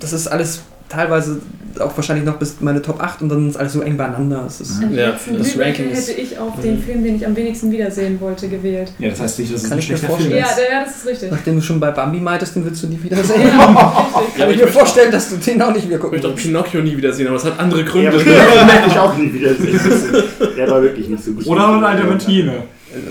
das 0.00 0.14
ist 0.14 0.28
alles 0.28 0.62
teilweise 0.92 1.40
auch 1.80 1.96
wahrscheinlich 1.96 2.26
noch 2.26 2.36
bis 2.36 2.56
meine 2.60 2.82
Top 2.82 3.02
8 3.02 3.22
und 3.22 3.30
dann 3.30 3.48
ist 3.48 3.56
alles 3.56 3.72
so 3.72 3.80
eng 3.80 3.96
beieinander. 3.96 4.44
Es 4.46 4.60
ist, 4.60 4.82
An 4.82 4.94
Ja, 4.94 5.12
das 5.12 5.58
Ranking 5.58 5.90
ist- 5.90 6.08
hätte 6.10 6.20
ich 6.20 6.38
auch 6.38 6.54
den 6.60 6.82
Film, 6.82 7.02
den 7.02 7.16
ich 7.16 7.26
am 7.26 7.34
wenigsten 7.34 7.72
wiedersehen 7.72 8.20
wollte, 8.20 8.48
gewählt. 8.48 8.92
ja, 8.98 9.08
das 9.08 9.20
heißt 9.22 9.38
nicht, 9.38 9.54
dass 9.54 9.62
es 9.62 9.68
Kann 9.70 9.78
ein 9.78 9.82
ich 9.82 9.88
mir 9.90 9.96
schlechter 9.96 10.16
Film 10.18 10.30
vorstellen. 10.30 10.44
Ja, 10.44 10.50
ist. 10.50 10.58
der- 10.58 10.70
ja, 10.78 10.84
das 10.84 10.96
ist 10.96 11.06
richtig. 11.06 11.30
nachdem 11.30 11.56
du 11.56 11.62
schon 11.62 11.80
bei 11.80 11.90
Bambi 11.90 12.20
meintest, 12.20 12.54
den 12.56 12.64
willst 12.66 12.82
du 12.82 12.88
nie 12.88 13.02
wiedersehen. 13.02 13.40
Ja. 13.58 14.08
Ja, 14.38 14.44
Kann 14.44 14.50
ich 14.50 14.56
ich 14.60 14.62
mir 14.62 14.68
vorstellen, 14.68 15.10
dass 15.10 15.30
du 15.30 15.36
den 15.36 15.60
auch 15.62 15.72
nicht 15.74 15.86
mehr 15.88 15.96
Ich 15.96 16.02
gucken 16.02 16.18
möchte 16.20 16.28
auch. 16.32 16.36
Pinocchio 16.36 16.80
nie 16.82 16.96
wiedersehen, 16.96 17.26
aber 17.28 17.36
es 17.36 17.44
hat 17.44 17.58
andere 17.58 17.80
Ja, 17.80 17.86
Gründe. 17.86 18.08
aber 18.08 18.18
den 18.18 18.32
möchte 18.66 18.88
ich 18.88 18.98
auch 18.98 19.16
nie 19.16 19.32
wiedersehen. 19.32 19.80
Der 20.56 20.70
war 20.70 20.82
wirklich 20.82 21.08
nicht 21.08 21.24
so 21.24 21.32
gut. 21.32 21.46
Oder 21.46 21.68
eine 21.68 21.86
Alternative. 21.86 22.52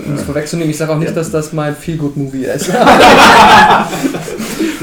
Um 0.06 0.14
es 0.14 0.22
vorwegzunehmen, 0.22 0.70
ich 0.70 0.76
sage 0.76 0.92
auch 0.92 0.98
nicht, 0.98 1.16
dass 1.16 1.30
das 1.32 1.52
mein 1.52 1.74
Feel-Good-Movie 1.74 2.44
ist. 2.44 2.70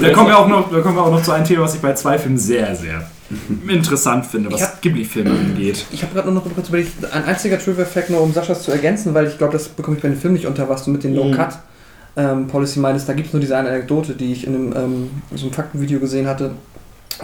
Da 0.01 0.11
kommen, 0.11 0.27
wir 0.27 0.37
auch 0.37 0.47
noch, 0.47 0.71
da 0.71 0.79
kommen 0.81 0.95
wir 0.95 1.03
auch 1.03 1.11
noch 1.11 1.23
zu 1.23 1.31
einem 1.31 1.45
Thema, 1.45 1.63
was 1.63 1.75
ich 1.75 1.81
bei 1.81 1.93
zwei 1.93 2.17
Filmen 2.17 2.37
sehr, 2.37 2.75
sehr 2.75 3.09
interessant 3.67 4.25
finde, 4.25 4.51
was 4.51 4.81
Ghibli-Filme 4.81 5.31
angeht. 5.31 5.85
Ich 5.91 6.01
habe 6.03 6.13
gerade 6.13 6.31
noch 6.31 6.43
kurz 6.53 6.69
überlegt, 6.69 6.91
ein 7.13 7.25
einziger 7.25 7.59
Trivia-Fact 7.59 8.09
nur, 8.09 8.21
um 8.21 8.33
Saschas 8.33 8.63
zu 8.63 8.71
ergänzen, 8.71 9.13
weil 9.13 9.27
ich 9.27 9.37
glaube, 9.37 9.53
das 9.53 9.67
bekomme 9.69 9.97
ich 9.97 10.03
bei 10.03 10.09
dem 10.09 10.17
Film 10.17 10.33
nicht 10.33 10.45
unter, 10.47 10.67
was 10.69 10.85
du 10.85 10.91
mit 10.91 11.03
den 11.03 11.11
Mhm. 11.13 11.31
No-Cut-Policy 11.31 12.79
meinst. 12.79 13.07
Da 13.07 13.13
gibt 13.13 13.27
es 13.27 13.33
nur 13.33 13.39
diese 13.41 13.57
eine 13.57 13.69
Anekdote, 13.69 14.13
die 14.13 14.31
ich 14.31 14.47
in 14.47 14.55
einem, 14.55 14.73
ähm, 14.75 15.09
so 15.35 15.45
einem 15.45 15.53
Faktenvideo 15.53 15.99
gesehen 15.99 16.27
hatte 16.27 16.51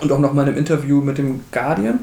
und 0.02 0.12
auch 0.12 0.20
noch 0.20 0.34
mal 0.34 0.44
in 0.44 0.50
einem 0.50 0.58
Interview 0.58 1.02
mit 1.02 1.18
dem 1.18 1.42
Guardian, 1.52 2.00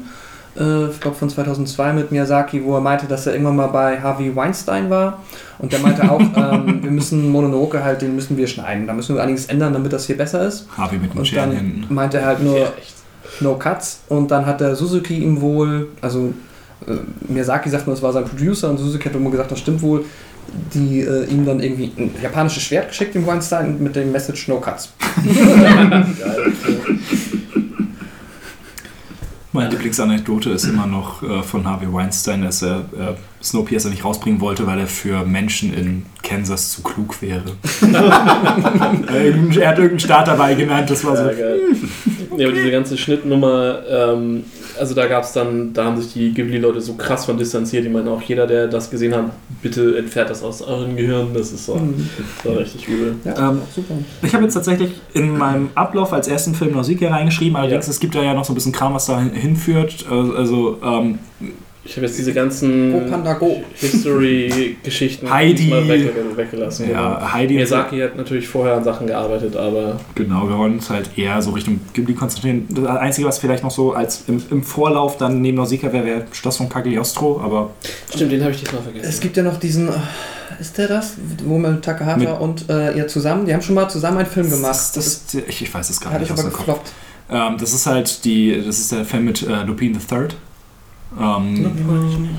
äh, 0.59 0.87
ich 0.89 0.99
glaube 0.99 1.15
von 1.17 1.29
2002 1.29 1.93
mit 1.93 2.11
Miyazaki, 2.11 2.63
wo 2.63 2.75
er 2.75 2.81
meinte, 2.81 3.05
dass 3.07 3.25
er 3.27 3.33
irgendwann 3.33 3.55
mal 3.55 3.67
bei 3.67 3.99
Harvey 4.01 4.35
Weinstein 4.35 4.89
war 4.89 5.19
und 5.59 5.71
der 5.71 5.79
meinte 5.79 6.09
auch, 6.11 6.19
ähm, 6.35 6.83
wir 6.83 6.91
müssen 6.91 7.29
Mononoke 7.29 7.83
halt, 7.83 8.01
den 8.01 8.15
müssen 8.15 8.35
wir 8.37 8.47
schneiden. 8.47 8.85
Da 8.87 8.93
müssen 8.93 9.15
wir 9.15 9.23
einiges 9.23 9.45
ändern, 9.47 9.73
damit 9.73 9.93
das 9.93 10.05
hier 10.05 10.17
besser 10.17 10.45
ist. 10.47 10.67
Harvey 10.77 10.99
mit 10.99 11.15
Und 11.15 11.35
dann 11.35 11.51
hinten. 11.51 11.93
meinte 11.93 12.17
er 12.19 12.25
halt 12.25 12.43
nur, 12.43 12.57
Ja. 12.59 12.67
No 13.39 13.55
Cuts 13.55 14.01
und 14.09 14.29
dann 14.29 14.45
hat 14.45 14.61
der 14.61 14.75
Suzuki 14.75 15.17
ihm 15.17 15.41
wohl, 15.41 15.87
also 16.01 16.33
äh, 16.87 16.91
Miyazaki 17.31 17.67
sagt 17.69 17.87
nur, 17.87 17.95
es 17.95 18.01
war 18.03 18.13
sein 18.13 18.25
Producer 18.25 18.69
und 18.69 18.77
Suzuki 18.77 19.05
hat 19.09 19.15
immer 19.15 19.31
gesagt, 19.31 19.51
das 19.51 19.57
stimmt 19.59 19.81
wohl, 19.81 20.05
die 20.73 20.99
äh, 21.01 21.23
ihm 21.25 21.43
dann 21.45 21.59
irgendwie 21.59 21.91
ein 21.97 22.11
japanisches 22.21 22.61
Schwert 22.61 22.89
geschickt, 22.89 23.15
dem 23.15 23.25
Weinstein, 23.25 23.81
mit 23.81 23.95
dem 23.95 24.11
Message 24.11 24.47
No 24.49 24.59
Cuts. 24.59 24.93
Meine 29.53 29.69
Lieblingsanekdote 29.69 30.49
ist 30.49 30.63
immer 30.63 30.87
noch 30.87 31.21
äh, 31.21 31.43
von 31.43 31.67
Harvey 31.67 31.93
Weinstein, 31.93 32.41
dass 32.41 32.63
er 32.63 32.79
äh, 32.79 33.43
Snowpiercer 33.43 33.91
nicht 33.91 34.03
rausbringen 34.03 34.41
wollte, 34.41 34.65
weil 34.65 34.79
er 34.79 34.87
für 34.87 35.25
Menschen 35.25 35.71
in 35.75 36.07
Kansas 36.23 36.71
zu 36.71 36.81
klug 36.81 37.21
wäre. 37.21 37.43
Äh, 39.13 39.29
er 39.59 39.69
hat 39.69 39.77
irgendeinen 39.77 39.99
Staat 39.99 40.27
dabei 40.27 40.55
genannt, 40.55 40.89
das 40.89 41.05
war 41.05 41.15
so. 41.15 41.23
Ja, 41.23 41.33
geil. 41.33 41.59
ja, 42.37 42.47
aber 42.47 42.55
diese 42.55 42.71
ganze 42.71 42.97
Schnittnummer, 42.97 43.79
ähm, 43.87 44.45
also 44.83 44.95
da 44.95 45.07
gab 45.07 45.23
es 45.23 45.31
dann, 45.31 45.71
da 45.73 45.85
haben 45.85 45.95
sich 46.01 46.11
die 46.11 46.33
Ghibli-Leute 46.33 46.81
so 46.81 46.95
krass 46.95 47.23
von 47.23 47.37
distanziert. 47.37 47.85
Die 47.85 47.89
meinen 47.89 48.09
auch, 48.09 48.21
jeder, 48.21 48.45
der 48.45 48.67
das 48.67 48.89
gesehen 48.91 49.15
hat, 49.15 49.27
bitte 49.61 49.97
entfernt 49.97 50.29
das 50.29 50.43
aus 50.43 50.61
euren 50.61 50.97
Gehirn. 50.97 51.33
Das 51.33 51.53
ist 51.53 51.65
so, 51.67 51.79
das 52.43 52.45
war 52.51 52.59
richtig 52.59 52.89
übel. 52.89 53.15
Ja, 53.23 53.49
Ähm, 53.51 53.61
super. 53.73 53.93
Ich 54.21 54.33
habe 54.33 54.43
jetzt 54.43 54.55
tatsächlich 54.55 54.91
in 55.13 55.37
meinem 55.37 55.69
Ablauf 55.73 56.11
als 56.11 56.27
ersten 56.27 56.53
Film 56.53 56.73
Nausicaa 56.73 57.09
reingeschrieben, 57.11 57.55
allerdings 57.55 57.85
Ja. 57.85 57.91
es 57.91 57.99
gibt 58.01 58.13
da 58.13 58.21
ja 58.21 58.33
noch 58.33 58.43
so 58.43 58.51
ein 58.51 58.55
bisschen 58.55 58.73
Kram, 58.73 58.93
was 58.93 59.05
da 59.05 59.21
hinführt. 59.21 60.05
Äh, 60.11 60.13
Also 60.13 60.77
ähm, 60.83 61.19
Ich 61.85 61.97
habe 61.97 62.05
jetzt 62.05 62.17
diese 62.17 62.33
ganzen. 62.33 62.93
History-Geschichten 63.75 65.27
wegge 65.27 66.37
weggelassen. 66.37 66.89
ja, 66.89 67.33
Heidi 67.33 67.55
Miyazaki 67.55 67.99
hat 67.99 68.15
natürlich 68.15 68.47
vorher 68.47 68.75
an 68.75 68.83
Sachen 68.83 69.07
gearbeitet, 69.07 69.57
aber 69.57 69.99
Genau, 70.15 70.47
wir 70.47 70.57
wollen 70.57 70.75
uns 70.75 70.89
halt 70.89 71.09
eher 71.17 71.41
so 71.41 71.51
Richtung 71.51 71.81
Ghibli 71.93 72.13
konzentrieren. 72.13 72.67
Das 72.69 72.85
Einzige, 72.85 73.27
was 73.27 73.39
vielleicht 73.39 73.63
noch 73.63 73.71
so 73.71 73.93
als 73.93 74.23
im, 74.27 74.41
im 74.49 74.63
Vorlauf 74.63 75.17
dann 75.17 75.41
neben 75.41 75.57
Nausicaa 75.57 75.91
wäre, 75.91 76.05
wäre 76.05 76.25
Schloss 76.31 76.57
von 76.57 76.69
Cagliostro, 76.69 77.41
aber 77.41 77.71
stimmt, 78.13 78.31
den 78.31 78.41
habe 78.41 78.51
ich 78.51 78.61
diesmal 78.61 78.81
vergessen. 78.81 79.09
Es 79.09 79.19
gibt 79.19 79.35
ja 79.35 79.43
noch 79.43 79.59
diesen, 79.59 79.89
äh, 79.89 79.91
ist 80.61 80.77
der 80.77 80.87
das? 80.87 81.15
Wo 81.43 81.57
man 81.57 81.81
Takahata 81.81 82.17
Mit- 82.17 82.39
und 82.39 82.69
äh, 82.69 82.95
ihr 82.97 83.07
zusammen, 83.07 83.45
die 83.45 83.53
haben 83.53 83.61
schon 83.61 83.75
mal 83.75 83.89
zusammen 83.89 84.19
einen 84.19 84.27
Film 84.27 84.49
gemacht. 84.49 84.69
Das, 84.69 84.93
das, 84.93 85.25
das, 85.25 85.41
ich, 85.47 85.63
ich 85.63 85.73
weiß 85.73 85.89
es 85.89 85.99
gar 85.99 86.13
nicht 86.13 86.23
ich 86.23 86.31
aus 86.31 86.39
aber 86.39 86.49
gefloppt. 86.49 86.91
Ähm, 87.29 87.57
das 87.59 87.73
ist 87.73 87.85
halt 87.85 88.23
die, 88.23 88.61
das 88.65 88.79
ist 88.79 88.91
der 88.91 89.03
Film 89.03 89.25
mit 89.25 89.41
äh, 89.41 89.63
Lupin 89.63 89.93
the 89.93 90.05
Third. 90.05 90.35
Ähm, 91.19 92.29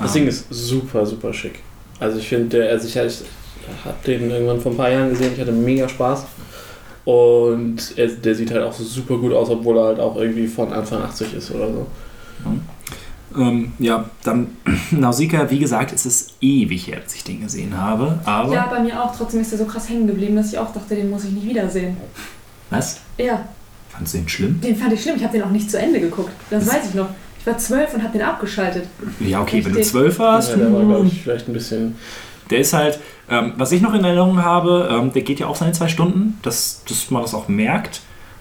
Das 0.00 0.12
Ding 0.12 0.26
ist 0.26 0.46
super, 0.50 1.04
super 1.06 1.32
schick. 1.32 1.60
Also 1.98 2.18
ich 2.18 2.28
finde, 2.28 2.58
der, 2.58 2.70
also 2.70 2.86
ich, 2.86 2.96
ich 2.96 3.84
habe 3.84 3.96
den 4.06 4.30
irgendwann 4.30 4.60
vor 4.60 4.72
ein 4.72 4.76
paar 4.76 4.90
Jahren 4.90 5.10
gesehen, 5.10 5.32
ich 5.34 5.40
hatte 5.40 5.52
mega 5.52 5.88
Spaß. 5.88 6.24
Und 7.04 7.76
er, 7.96 8.08
der 8.08 8.34
sieht 8.34 8.50
halt 8.50 8.62
auch 8.64 8.72
so 8.72 8.82
super 8.84 9.16
gut 9.16 9.32
aus, 9.32 9.48
obwohl 9.48 9.78
er 9.78 9.84
halt 9.84 10.00
auch 10.00 10.16
irgendwie 10.16 10.46
von 10.48 10.72
Anfang 10.72 11.02
80 11.02 11.34
ist 11.34 11.50
oder 11.52 11.68
so. 11.72 11.86
ähm, 13.40 13.72
ja, 13.78 14.08
dann 14.24 14.48
Nausicaa, 14.90 15.48
wie 15.50 15.58
gesagt, 15.60 15.92
es 15.92 16.04
ist 16.04 16.34
ewig 16.40 16.88
her, 16.88 16.98
dass 17.04 17.14
ich 17.14 17.22
den 17.24 17.40
gesehen 17.42 17.76
habe, 17.80 18.18
aber... 18.24 18.52
Ja, 18.52 18.66
bei 18.66 18.80
mir 18.82 19.02
auch. 19.02 19.14
Trotzdem 19.16 19.40
ist 19.40 19.52
der 19.52 19.58
so 19.60 19.64
krass 19.66 19.88
hängen 19.88 20.06
geblieben, 20.06 20.34
dass 20.36 20.52
ich 20.52 20.58
auch 20.58 20.72
dachte, 20.72 20.94
den 20.96 21.08
muss 21.10 21.24
ich 21.24 21.30
nicht 21.32 21.46
wiedersehen. 21.46 21.96
Was? 22.70 23.00
Ja, 23.18 23.48
Fandest 23.90 24.14
du 24.14 24.18
den 24.18 24.28
schlimm? 24.28 24.60
den 24.60 24.76
fand 24.76 24.92
ich 24.92 25.02
schlimm. 25.02 25.16
Ich 25.16 25.22
habe 25.22 25.32
den 25.32 25.42
auch 25.46 25.50
nicht 25.50 25.70
zu 25.70 25.78
Ende 25.78 26.00
geguckt. 26.00 26.32
Das 26.50 26.64
Das- 26.66 26.74
weiß 26.74 26.88
ich 26.88 26.94
noch. 26.94 27.08
Ich 27.46 27.52
war 27.52 27.58
zwölf 27.58 27.94
und 27.94 28.02
habe 28.02 28.12
den 28.12 28.22
abgeschaltet. 28.22 28.88
Ja, 29.20 29.40
okay, 29.40 29.64
wenn 29.64 29.72
du 29.72 29.80
zwölf 29.80 30.18
warst, 30.18 30.50
Ja, 30.50 30.56
der 30.56 30.72
war, 30.72 30.80
hm, 30.80 30.88
glaube 30.88 31.06
ich, 31.06 31.22
vielleicht 31.22 31.46
ein 31.46 31.52
bisschen. 31.52 31.94
Der 32.50 32.58
ist 32.58 32.72
halt, 32.72 32.98
ähm, 33.30 33.52
was 33.56 33.70
ich 33.70 33.80
noch 33.80 33.94
in 33.94 34.02
Erinnerung 34.02 34.42
habe, 34.42 34.88
ähm, 34.90 35.12
der 35.12 35.22
geht 35.22 35.38
ja 35.38 35.46
auch 35.46 35.54
seine 35.54 35.70
zwei 35.70 35.86
Stunden, 35.86 36.40
dass, 36.42 36.82
dass 36.88 37.08
man 37.12 37.22
das 37.22 37.34
auch 37.34 37.46
merkt. 37.46 38.00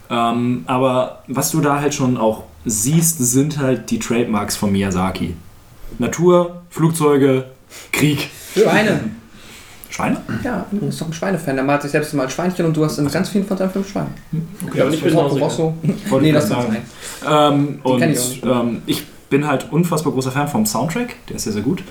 Ähm, 0.09 0.63
aber 0.65 1.21
was 1.27 1.51
du 1.51 1.61
da 1.61 1.81
halt 1.81 1.93
schon 1.93 2.17
auch 2.17 2.45
siehst, 2.65 3.19
sind 3.19 3.59
halt 3.59 3.91
die 3.91 3.99
Trademarks 3.99 4.55
von 4.55 4.71
Miyazaki. 4.71 5.35
Natur, 5.99 6.63
Flugzeuge, 6.71 7.45
Krieg. 7.91 8.31
Schweine. 8.55 9.11
Schweine? 9.95 10.17
Ja, 10.43 10.65
du 10.71 10.79
bist 10.79 10.99
doch 10.99 11.07
ein 11.07 11.13
Schweinefan. 11.13 11.55
Der 11.55 11.63
malt 11.63 11.81
sich 11.81 11.91
selbst 11.91 12.13
mal 12.13 12.23
als 12.23 12.33
Schweinchen 12.33 12.65
und 12.65 12.75
du 12.75 12.83
hast 12.83 12.97
in 12.97 13.09
ganz 13.09 13.29
vielen 13.29 13.45
von 13.45 13.57
seinen 13.57 13.71
Filmen 13.71 13.87
Schweine. 13.87 14.09
Ja, 14.73 14.81
aber 14.81 14.91
nicht 14.91 15.05
mit. 15.05 15.15
Rosso. 15.15 15.73
Nee, 16.19 16.31
das 16.33 16.49
kann 16.49 16.63
sein. 16.63 16.81
Ähm, 17.25 17.79
und 17.81 18.01
ich 18.01 18.43
ähm, 18.43 18.81
ich 18.85 19.05
bin 19.29 19.47
halt 19.47 19.71
unfassbar 19.71 20.11
großer 20.11 20.31
Fan 20.31 20.47
vom 20.49 20.65
Soundtrack, 20.65 21.15
der 21.29 21.37
ist 21.37 21.43
sehr, 21.43 21.53
sehr 21.53 21.61
gut. 21.61 21.81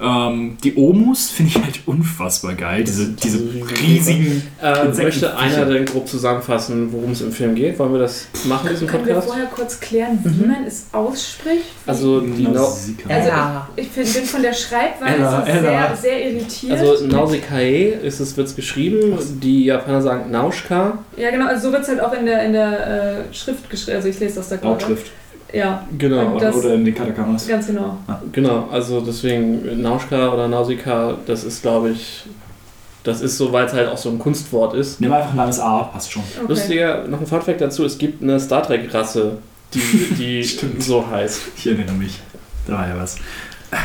Ähm, 0.00 0.58
die 0.62 0.76
Omus 0.76 1.30
finde 1.30 1.52
ich 1.56 1.62
halt 1.64 1.80
unfassbar 1.86 2.54
geil, 2.54 2.84
diese, 2.84 3.08
diese 3.12 3.38
riesigen- 3.82 4.42
Äh, 4.62 4.84
möchte 4.88 5.36
einer 5.36 5.64
denn 5.64 5.84
grob 5.86 6.06
zusammenfassen, 6.08 6.92
worum 6.92 7.12
es 7.12 7.20
im 7.22 7.32
Film 7.32 7.54
geht? 7.54 7.78
Wollen 7.78 7.92
wir 7.92 8.00
das 8.00 8.26
machen, 8.44 8.68
diesen 8.70 8.86
Können 8.86 9.06
wir 9.06 9.14
Podcast? 9.14 9.28
vorher 9.34 9.46
kurz 9.54 9.80
klären, 9.80 10.18
wie 10.24 10.44
Mhm. 10.44 10.50
man 10.50 10.64
es 10.66 10.86
ausspricht? 10.92 11.64
Also, 11.86 12.20
die 12.20 12.42
Nau 12.42 12.50
Nausicaa. 12.52 13.08
Also 13.08 13.30
ich, 13.76 13.84
ich 13.86 13.88
find, 13.92 14.12
bin 14.14 14.24
von 14.24 14.42
der 14.42 14.52
Schreibweise 14.52 15.14
Ella, 15.16 15.46
Ella. 15.46 15.96
sehr, 15.96 15.96
sehr 15.96 16.30
irritiert. 16.30 16.72
also 16.78 17.06
Nausikae 17.06 17.88
ist 18.02 18.20
es, 18.20 18.36
wird 18.36 18.48
es 18.48 18.56
geschrieben. 18.56 19.18
Die 19.42 19.64
Japaner 19.64 20.02
sagen 20.02 20.30
Nauschka. 20.30 20.98
ja 21.16 21.30
genau, 21.30 21.46
also 21.46 21.68
so 21.68 21.72
wird 21.72 21.82
es 21.82 21.88
halt 21.88 22.00
auch 22.00 22.12
in 22.12 22.26
der, 22.26 22.44
in 22.44 22.52
der 22.52 23.24
äh, 23.30 23.34
Schrift 23.34 23.68
geschrieben. 23.70 23.96
Also 23.96 24.08
ich 24.08 24.18
lese 24.20 24.36
das 24.36 24.48
da 24.48 24.56
gerade. 24.56 24.68
Lautschrift. 24.68 25.10
Ja, 25.52 25.86
Genau. 25.96 26.38
Das- 26.38 26.54
Oder 26.56 26.74
in 26.74 26.84
den 26.84 26.94
Katakamas. 26.94 27.46
ganz 27.46 27.66
genau. 27.68 27.98
Genau, 28.32 28.68
also 28.70 29.00
deswegen 29.00 29.80
Nauschka 29.80 30.32
oder 30.34 30.48
Nausika, 30.48 31.14
das 31.26 31.44
ist 31.44 31.62
glaube 31.62 31.90
ich, 31.90 32.24
das 33.04 33.20
ist 33.20 33.38
so, 33.38 33.52
weil 33.52 33.66
es 33.66 33.72
halt 33.72 33.88
auch 33.88 33.96
so 33.96 34.08
ein 34.10 34.18
Kunstwort 34.18 34.74
ist. 34.74 35.00
Nimm 35.00 35.12
einfach 35.12 35.30
ein 35.30 35.36
langes 35.36 35.60
A, 35.60 35.84
passt 35.84 36.10
schon. 36.12 36.22
Okay. 36.36 36.46
Lustiger, 36.48 37.06
noch 37.08 37.20
ein 37.20 37.26
Funfact 37.26 37.60
dazu, 37.60 37.84
es 37.84 37.96
gibt 37.98 38.22
eine 38.22 38.40
Star 38.40 38.62
Trek 38.64 38.92
Rasse, 38.92 39.38
die, 39.72 40.14
die 40.18 40.44
Stimmt. 40.48 40.82
so 40.82 41.06
heißt. 41.08 41.40
Ich 41.56 41.66
erinnere 41.68 41.94
mich. 41.94 42.18
Da 42.66 42.72
war 42.74 42.88
ja 42.88 42.96
was. 42.98 43.16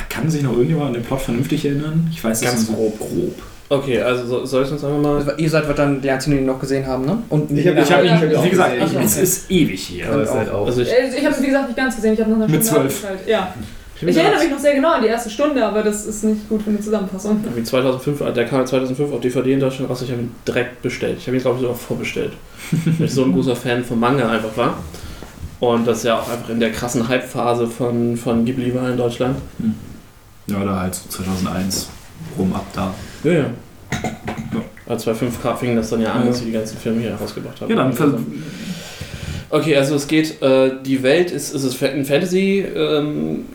Kann 0.09 0.29
sich 0.29 0.41
noch 0.43 0.53
irgendjemand 0.53 0.87
an 0.87 0.93
den 0.93 1.03
Plot 1.03 1.21
vernünftig 1.21 1.65
erinnern? 1.65 2.07
Ich 2.11 2.23
weiß 2.23 2.39
es 2.39 2.43
Ganz 2.43 2.67
grob. 2.67 2.97
grob. 2.99 3.35
Okay, 3.71 4.01
also 4.01 4.25
so, 4.25 4.45
soll 4.45 4.65
ich 4.65 4.71
uns 4.71 4.83
einfach 4.83 4.99
mal... 4.99 5.15
Also, 5.15 5.31
ihr 5.37 5.49
seid 5.49 5.63
dann 5.79 6.01
die 6.01 6.09
Einzigen, 6.11 6.35
die 6.35 6.41
ihn 6.41 6.45
noch 6.45 6.59
gesehen 6.59 6.85
haben, 6.85 7.05
ne? 7.05 7.23
Und 7.29 7.49
Ich 7.51 7.65
habe 7.65 7.79
Ich 7.79 7.89
hab 7.89 8.03
ihn- 8.03 8.43
Wie 8.43 8.49
gesagt, 8.49 8.81
Also, 8.81 8.99
es 8.99 9.17
ist 9.17 9.49
ewig 9.49 9.81
hier. 9.81 10.09
Aber 10.09 10.23
es 10.23 10.29
ist 10.29 10.35
halt 10.35 10.49
auch. 10.51 10.65
Also 10.65 10.81
ich, 10.81 10.89
Äh, 10.89 11.07
Ich 11.17 11.23
habe 11.25 11.33
es 11.33 11.41
wie 11.41 11.45
gesagt 11.47 11.67
nicht 11.69 11.77
ganz 11.77 11.95
gesehen, 11.95 12.13
ich 12.13 12.19
habe 12.19 12.31
noch 12.31 12.37
eine 12.37 12.47
Mit 12.49 12.65
zwölf. 12.65 13.05
Ja. 13.25 13.53
Ich 14.03 14.17
erinnere 14.17 14.39
mich 14.41 14.51
noch 14.51 14.59
sehr 14.59 14.73
genau 14.75 14.91
an 14.93 15.01
die 15.03 15.07
erste 15.07 15.29
Stunde, 15.29 15.65
aber 15.65 15.83
das 15.83 16.05
ist 16.05 16.23
nicht 16.25 16.49
gut 16.49 16.63
für 16.63 16.69
eine 16.71 16.81
Zusammenfassung. 16.81 17.41
Wie 17.55 17.63
2005, 17.63 18.33
der 18.33 18.45
kam 18.45 18.65
2005 18.65 19.13
auf 19.13 19.21
DVD 19.21 19.53
in 19.53 19.59
Deutschland 19.61 19.89
raus, 19.89 20.01
ich 20.01 20.11
habe 20.11 20.23
ihn 20.23 20.31
direkt 20.45 20.81
bestellt. 20.81 21.17
Ich 21.19 21.27
habe 21.27 21.37
ihn, 21.37 21.41
glaube 21.41 21.57
ich, 21.57 21.61
sogar 21.61 21.77
vorbestellt. 21.77 22.33
weil 22.97 23.05
ich 23.07 23.13
so 23.13 23.23
ein 23.23 23.31
großer 23.31 23.55
Fan 23.55 23.85
von 23.85 23.99
Manga 24.01 24.27
einfach 24.29 24.57
war. 24.57 24.77
Und 25.61 25.87
das 25.87 26.03
ja 26.03 26.19
auch 26.19 26.29
einfach 26.29 26.49
in 26.49 26.59
der 26.59 26.71
krassen 26.71 27.07
Hype-Phase 27.07 27.67
von, 27.67 28.17
von 28.17 28.43
Ghibli 28.43 28.75
war 28.75 28.89
in 28.89 28.97
Deutschland. 28.97 29.37
Ja, 30.47 30.61
da 30.65 30.79
halt 30.81 30.95
so 30.95 31.07
2001 31.07 31.87
rum 32.37 32.53
ab 32.53 32.65
da. 32.73 32.93
Ja, 33.23 33.31
ja. 33.31 33.45
Als 34.87 35.05
2.5K 35.07 35.55
fing 35.55 35.75
das 35.75 35.89
dann 35.89 36.01
ja 36.01 36.11
an, 36.13 36.27
als 36.27 36.39
sie 36.39 36.45
die 36.45 36.51
ganzen 36.51 36.77
Filme 36.77 37.01
hier 37.01 37.13
rausgebracht 37.15 37.61
haben. 37.61 37.69
Ja, 37.69 37.75
dann 37.77 37.93
ver- 37.93 38.17
Okay, 39.49 39.75
also 39.75 39.95
es 39.95 40.07
geht, 40.07 40.41
äh, 40.41 40.71
die 40.85 41.03
Welt 41.03 41.29
ist, 41.31 41.53
es 41.53 41.63
ist 41.63 41.75
fa- 41.75 41.87
ein 41.87 42.05
Fantasy, 42.05 42.65
ähm, 42.73 43.45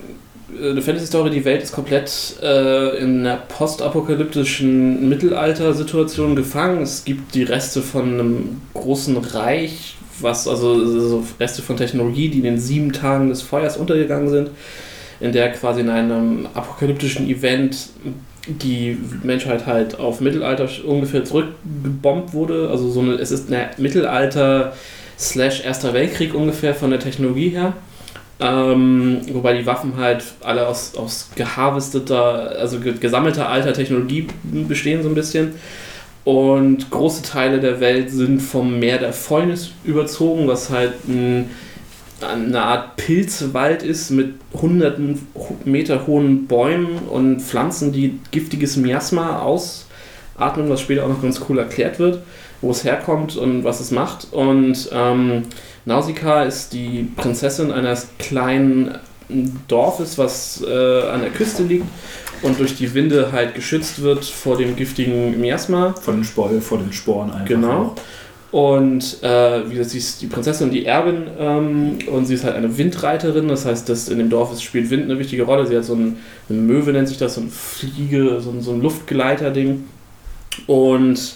äh, 0.61 0.71
eine 0.71 0.83
Fantasy-Story, 0.83 1.31
die 1.31 1.45
Welt 1.45 1.63
ist 1.63 1.73
komplett 1.73 2.37
äh, 2.43 2.99
in 2.99 3.21
einer 3.21 3.37
postapokalyptischen 3.37 5.09
Mittelalter-Situation 5.09 6.37
gefangen. 6.37 6.83
Es 6.83 7.05
gibt 7.05 7.35
die 7.35 7.43
Reste 7.45 7.81
von 7.83 8.05
einem 8.15 8.61
großen 8.75 9.17
Reich, 9.17 9.97
was 10.21 10.47
also 10.49 10.87
so 11.01 11.25
Reste 11.41 11.63
von 11.63 11.77
Technologie, 11.77 12.29
die 12.29 12.39
in 12.39 12.45
den 12.45 12.59
sieben 12.59 12.93
Tagen 12.93 13.29
des 13.31 13.43
Feuers 13.43 13.77
untergegangen 13.77 14.29
sind, 14.29 14.51
in 15.21 15.33
der 15.33 15.51
quasi 15.53 15.81
in 15.81 15.89
einem 15.91 16.47
apokalyptischen 16.55 17.29
Event 17.29 17.89
die 18.47 18.99
Menschheit 19.23 19.67
halt 19.67 19.99
auf 19.99 20.21
Mittelalter 20.21 20.69
ungefähr 20.85 21.25
zurückgebombt 21.25 22.33
wurde. 22.33 22.69
Also 22.71 22.91
so 22.91 23.01
eine, 23.01 23.15
es 23.15 23.31
ist 23.31 23.53
eine 23.53 23.71
Mittelalter 23.77 24.73
slash 25.19 25.65
Erster 25.65 25.95
Weltkrieg 25.95 26.35
ungefähr 26.35 26.75
von 26.75 26.91
der 26.91 27.01
Technologie 27.01 27.49
her. 27.49 27.73
Ähm, 28.39 29.21
wobei 29.33 29.57
die 29.57 29.65
Waffen 29.65 29.97
halt 29.97 30.23
alle 30.43 30.67
aus, 30.67 30.95
aus 30.95 31.31
geharvesteter, 31.35 32.57
also 32.59 32.81
ge 32.81 32.93
gesammelter 33.01 33.49
alter 33.49 33.73
Technologie 33.73 34.27
bestehen 34.45 35.03
so 35.03 35.09
ein 35.09 35.15
bisschen. 35.15 35.55
Und 36.25 36.91
große 36.91 37.23
Teile 37.23 37.61
der 37.61 37.81
Welt 37.81 38.11
sind 38.11 38.41
vom 38.41 38.79
Meer 38.79 38.99
der 38.99 39.13
Fäulnis 39.13 39.71
überzogen, 39.85 40.49
was 40.49 40.71
halt 40.71 40.93
ein, 41.09 41.51
eine 42.21 42.63
Art 42.63 42.97
Pilzwald 42.97 43.83
ist 43.83 44.11
mit 44.11 44.35
hunderten 44.55 45.27
Meter 45.65 46.07
hohen 46.07 46.47
Bäumen 46.47 46.99
und 47.11 47.41
Pflanzen, 47.41 47.93
die 47.93 48.19
giftiges 48.31 48.77
Miasma 48.77 49.41
ausatmen, 49.41 50.69
was 50.69 50.81
später 50.81 51.05
auch 51.05 51.09
noch 51.09 51.23
ganz 51.23 51.41
cool 51.49 51.59
erklärt 51.59 51.99
wird, 51.99 52.23
wo 52.61 52.71
es 52.71 52.85
herkommt 52.85 53.37
und 53.37 53.65
was 53.65 53.81
es 53.81 53.91
macht. 53.91 54.33
Und 54.33 54.89
ähm, 54.93 55.43
Nausicaa 55.85 56.45
ist 56.45 56.73
die 56.73 57.09
Prinzessin 57.17 57.71
eines 57.71 58.09
kleinen 58.19 58.99
Dorfes, 59.69 60.19
was 60.19 60.65
äh, 60.67 61.03
an 61.09 61.21
der 61.21 61.31
Küste 61.31 61.65
liegt 61.65 61.87
und 62.43 62.59
durch 62.59 62.77
die 62.77 62.95
Winde 62.95 63.33
halt 63.33 63.55
geschützt 63.55 64.03
wird 64.03 64.25
vor 64.25 64.57
dem 64.57 64.77
giftigen 64.77 65.41
Miasma. 65.41 65.95
Von 66.01 66.17
den, 66.17 66.25
Spor 66.25 66.51
vor 66.61 66.79
den 66.79 66.93
Sporen 66.93 67.31
einfach. 67.31 67.47
Genau. 67.47 67.95
Und 68.53 69.23
äh, 69.23 69.69
wie 69.69 69.75
gesagt, 69.75 69.91
sie 69.91 69.99
ist 69.99 70.23
die 70.23 70.27
Prinzessin 70.27 70.69
und 70.69 70.73
die 70.73 70.87
Erbin 70.87 71.27
ähm, 71.39 71.99
und 72.11 72.27
sie 72.27 72.35
ist 72.35 72.45
halt 72.45 72.55
eine 72.55 72.79
Windreiterin, 72.79 73.49
das 73.49 73.67
heißt, 73.67 73.89
dass 73.89 74.09
in 74.09 74.19
dem 74.19 74.31
Dorf 74.31 74.53
ist, 74.53 74.63
spielt 74.63 74.89
Wind 74.91 75.05
eine 75.05 75.19
wichtige 75.19 75.43
Rolle. 75.43 75.67
Sie 75.67 75.77
hat 75.77 75.85
so 75.85 75.95
ein, 75.95 76.19
eine 76.49 76.61
Möwe, 76.61 76.93
nennt 76.93 77.09
sich 77.09 77.19
das, 77.19 77.35
so 77.35 77.41
ein 77.41 77.51
Fliege, 77.51 78.41
so 78.41 78.51
ein, 78.51 78.63
so 78.63 78.73
ein 78.73 78.81
Luftgleiter-Ding. 78.81 79.85
Und 80.67 81.35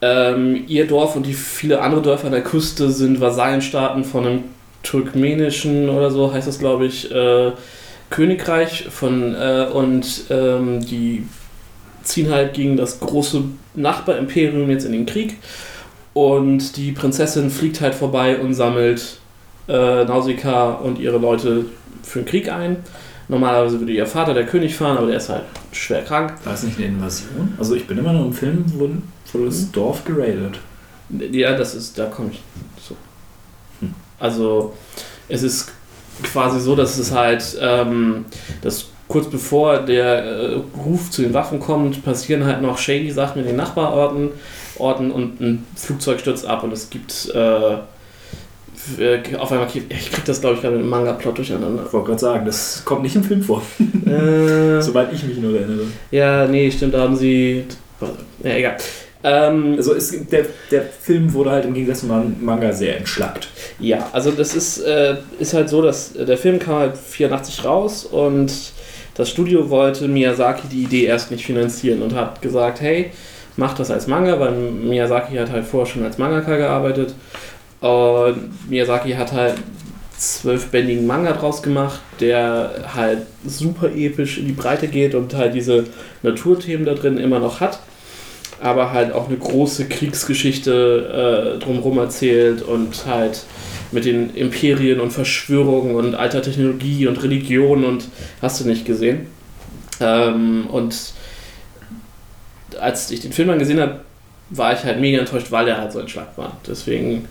ähm, 0.00 0.64
ihr 0.68 0.86
Dorf 0.86 1.16
und 1.16 1.26
die 1.26 1.34
viele 1.34 1.80
andere 1.80 2.02
Dörfer 2.02 2.26
an 2.26 2.32
der 2.32 2.44
Küste 2.44 2.90
sind 2.90 3.20
Vasallenstaaten 3.20 4.04
von 4.04 4.26
einem 4.26 4.44
turkmenischen 4.82 5.88
oder 5.88 6.10
so, 6.10 6.32
heißt 6.32 6.46
das 6.46 6.60
glaube 6.60 6.86
ich, 6.86 7.10
äh, 7.10 7.52
Königreich 8.10 8.86
von 8.88 9.34
äh, 9.34 9.66
und 9.72 10.24
ähm, 10.30 10.80
die 10.80 11.24
ziehen 12.04 12.30
halt 12.30 12.54
gegen 12.54 12.76
das 12.76 13.00
große 13.00 13.42
Nachbarimperium 13.74 14.70
jetzt 14.70 14.84
in 14.84 14.92
den 14.92 15.04
Krieg. 15.04 15.36
Und 16.18 16.76
die 16.76 16.90
Prinzessin 16.90 17.48
fliegt 17.48 17.80
halt 17.80 17.94
vorbei 17.94 18.40
und 18.40 18.52
sammelt 18.52 19.20
äh, 19.68 20.04
Nausicaa 20.04 20.72
und 20.72 20.98
ihre 20.98 21.16
Leute 21.16 21.66
für 22.02 22.18
den 22.18 22.26
Krieg 22.26 22.50
ein. 22.50 22.78
Normalerweise 23.28 23.78
würde 23.78 23.92
ihr 23.92 24.04
Vater, 24.04 24.34
der 24.34 24.44
König, 24.44 24.74
fahren, 24.74 24.98
aber 24.98 25.06
der 25.06 25.18
ist 25.18 25.28
halt 25.28 25.44
schwer 25.70 26.02
krank. 26.02 26.34
War 26.42 26.54
das 26.54 26.64
nicht 26.64 26.76
eine 26.78 26.88
Invasion? 26.88 27.54
Also 27.56 27.76
ich 27.76 27.86
bin 27.86 27.98
immer 27.98 28.12
noch 28.12 28.24
im 28.24 28.32
Film, 28.32 28.64
wo, 28.74 28.90
wo 29.32 29.44
das 29.44 29.70
Dorf 29.70 30.04
geradet. 30.04 30.58
Ja, 31.30 31.56
das 31.56 31.76
ist, 31.76 31.96
da 31.96 32.06
komme 32.06 32.30
ich 32.32 32.42
so. 32.82 32.96
Hm. 33.78 33.94
Also, 34.18 34.74
es 35.28 35.44
ist 35.44 35.70
quasi 36.24 36.58
so, 36.58 36.74
dass 36.74 36.98
es 36.98 37.12
halt, 37.12 37.56
ähm, 37.60 38.24
dass 38.60 38.86
kurz 39.06 39.30
bevor 39.30 39.78
der 39.78 40.24
äh, 40.24 40.60
Ruf 40.84 41.12
zu 41.12 41.22
den 41.22 41.32
Waffen 41.32 41.60
kommt, 41.60 42.04
passieren 42.04 42.44
halt 42.44 42.60
noch 42.60 42.76
shady 42.76 43.12
Sachen 43.12 43.42
in 43.42 43.46
den 43.46 43.56
Nachbarorten 43.56 44.30
Orten 44.78 45.10
und 45.10 45.40
ein 45.40 45.66
Flugzeug 45.76 46.20
stürzt 46.20 46.46
ab 46.46 46.62
und 46.62 46.72
es 46.72 46.90
gibt 46.90 47.30
äh, 47.34 47.74
äh, 48.98 49.36
auf 49.38 49.52
einmal, 49.52 49.68
ich 49.74 50.12
krieg 50.12 50.24
das 50.24 50.40
glaube 50.40 50.56
ich 50.56 50.62
gerade 50.62 50.76
mit 50.76 50.84
dem 50.84 50.90
Manga-Plot 50.90 51.38
durcheinander. 51.38 51.84
Ich 51.86 51.92
wollte 51.92 52.06
gerade 52.08 52.20
sagen, 52.20 52.46
das 52.46 52.82
kommt 52.84 53.02
nicht 53.02 53.16
im 53.16 53.24
Film 53.24 53.42
vor, 53.42 53.62
äh, 54.06 54.80
soweit 54.80 55.12
ich 55.12 55.22
mich 55.24 55.38
nur 55.38 55.56
erinnere. 55.58 55.86
ja, 56.10 56.46
nee, 56.46 56.70
stimmt, 56.70 56.94
da 56.94 57.00
haben 57.00 57.16
sie. 57.16 57.64
Ja, 58.42 58.54
egal. 58.54 58.76
Ähm, 59.24 59.74
Also 59.76 59.94
es, 59.94 60.14
der, 60.28 60.46
der 60.70 60.82
Film 60.82 61.32
wurde 61.32 61.50
halt 61.50 61.64
im 61.64 61.74
Gegensatz 61.74 62.00
zum 62.00 62.36
Manga 62.40 62.72
sehr 62.72 62.96
entschlackt. 62.96 63.48
Ja, 63.80 64.08
also 64.12 64.30
das 64.30 64.54
ist, 64.54 64.78
äh, 64.78 65.16
ist 65.40 65.54
halt 65.54 65.68
so, 65.68 65.82
dass 65.82 66.14
äh, 66.14 66.24
der 66.24 66.38
Film 66.38 66.58
kam 66.58 66.76
halt 66.76 66.96
84 66.96 67.64
raus 67.64 68.04
und 68.04 68.52
das 69.14 69.28
Studio 69.28 69.68
wollte 69.70 70.06
Miyazaki 70.06 70.68
die 70.68 70.84
Idee 70.84 71.04
erst 71.04 71.32
nicht 71.32 71.44
finanzieren 71.44 72.02
und 72.02 72.14
hat 72.14 72.40
gesagt, 72.40 72.80
hey, 72.80 73.10
mach 73.58 73.74
das 73.74 73.90
als 73.90 74.06
Manga, 74.06 74.40
weil 74.40 74.52
Miyazaki 74.52 75.36
hat 75.36 75.50
halt 75.50 75.66
vorher 75.66 75.86
schon 75.86 76.04
als 76.04 76.16
Mangaka 76.16 76.56
gearbeitet 76.56 77.14
und 77.80 78.70
Miyazaki 78.70 79.12
hat 79.12 79.32
halt 79.32 79.54
zwölfbändigen 80.16 81.06
Manga 81.06 81.32
draus 81.32 81.62
gemacht, 81.62 82.00
der 82.20 82.86
halt 82.94 83.26
super 83.46 83.90
episch 83.94 84.38
in 84.38 84.46
die 84.46 84.52
Breite 84.52 84.88
geht 84.88 85.14
und 85.14 85.34
halt 85.34 85.54
diese 85.54 85.84
Naturthemen 86.22 86.86
da 86.86 86.94
drin 86.94 87.18
immer 87.18 87.38
noch 87.38 87.60
hat 87.60 87.80
aber 88.60 88.92
halt 88.92 89.12
auch 89.12 89.28
eine 89.28 89.36
große 89.36 89.86
Kriegsgeschichte 89.86 91.56
äh, 91.56 91.64
drumherum 91.64 91.98
erzählt 91.98 92.62
und 92.62 93.06
halt 93.06 93.44
mit 93.92 94.04
den 94.04 94.34
Imperien 94.34 95.00
und 95.00 95.12
Verschwörungen 95.12 95.94
und 95.94 96.14
alter 96.14 96.42
Technologie 96.42 97.06
und 97.06 97.22
Religion 97.22 97.84
und 97.84 98.08
hast 98.42 98.60
du 98.60 98.68
nicht 98.68 98.84
gesehen. 98.84 99.26
Ähm, 100.00 100.66
und 100.70 101.12
als 102.78 103.10
ich 103.10 103.20
den 103.20 103.32
Film 103.32 103.48
dann 103.48 103.58
gesehen 103.58 103.80
habe, 103.80 104.00
war 104.50 104.72
ich 104.72 104.82
halt 104.84 105.00
mega 105.00 105.18
enttäuscht, 105.18 105.50
weil 105.50 105.68
er 105.68 105.78
halt 105.78 105.92
so 105.92 105.98
ein 105.98 106.08
Schlag 106.08 106.36
war. 106.36 106.56
Deswegen 106.66 107.26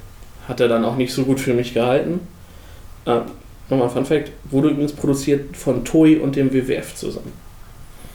hat 0.48 0.60
er 0.60 0.68
dann 0.68 0.86
auch 0.86 0.96
nicht 0.96 1.14
so 1.14 1.24
gut 1.24 1.40
für 1.40 1.54
mich 1.54 1.74
gehalten. 1.74 2.20
Ähm, 3.06 3.24
Nochmal 3.70 3.88
ein 3.90 3.94
Fun 3.94 4.06
Fact, 4.06 4.32
wurde 4.46 4.70
übrigens 4.70 4.94
produziert 4.94 5.58
von 5.58 5.84
Toei 5.84 6.20
und 6.20 6.36
dem 6.38 6.54
WWF 6.54 6.96
zusammen. 6.96 7.34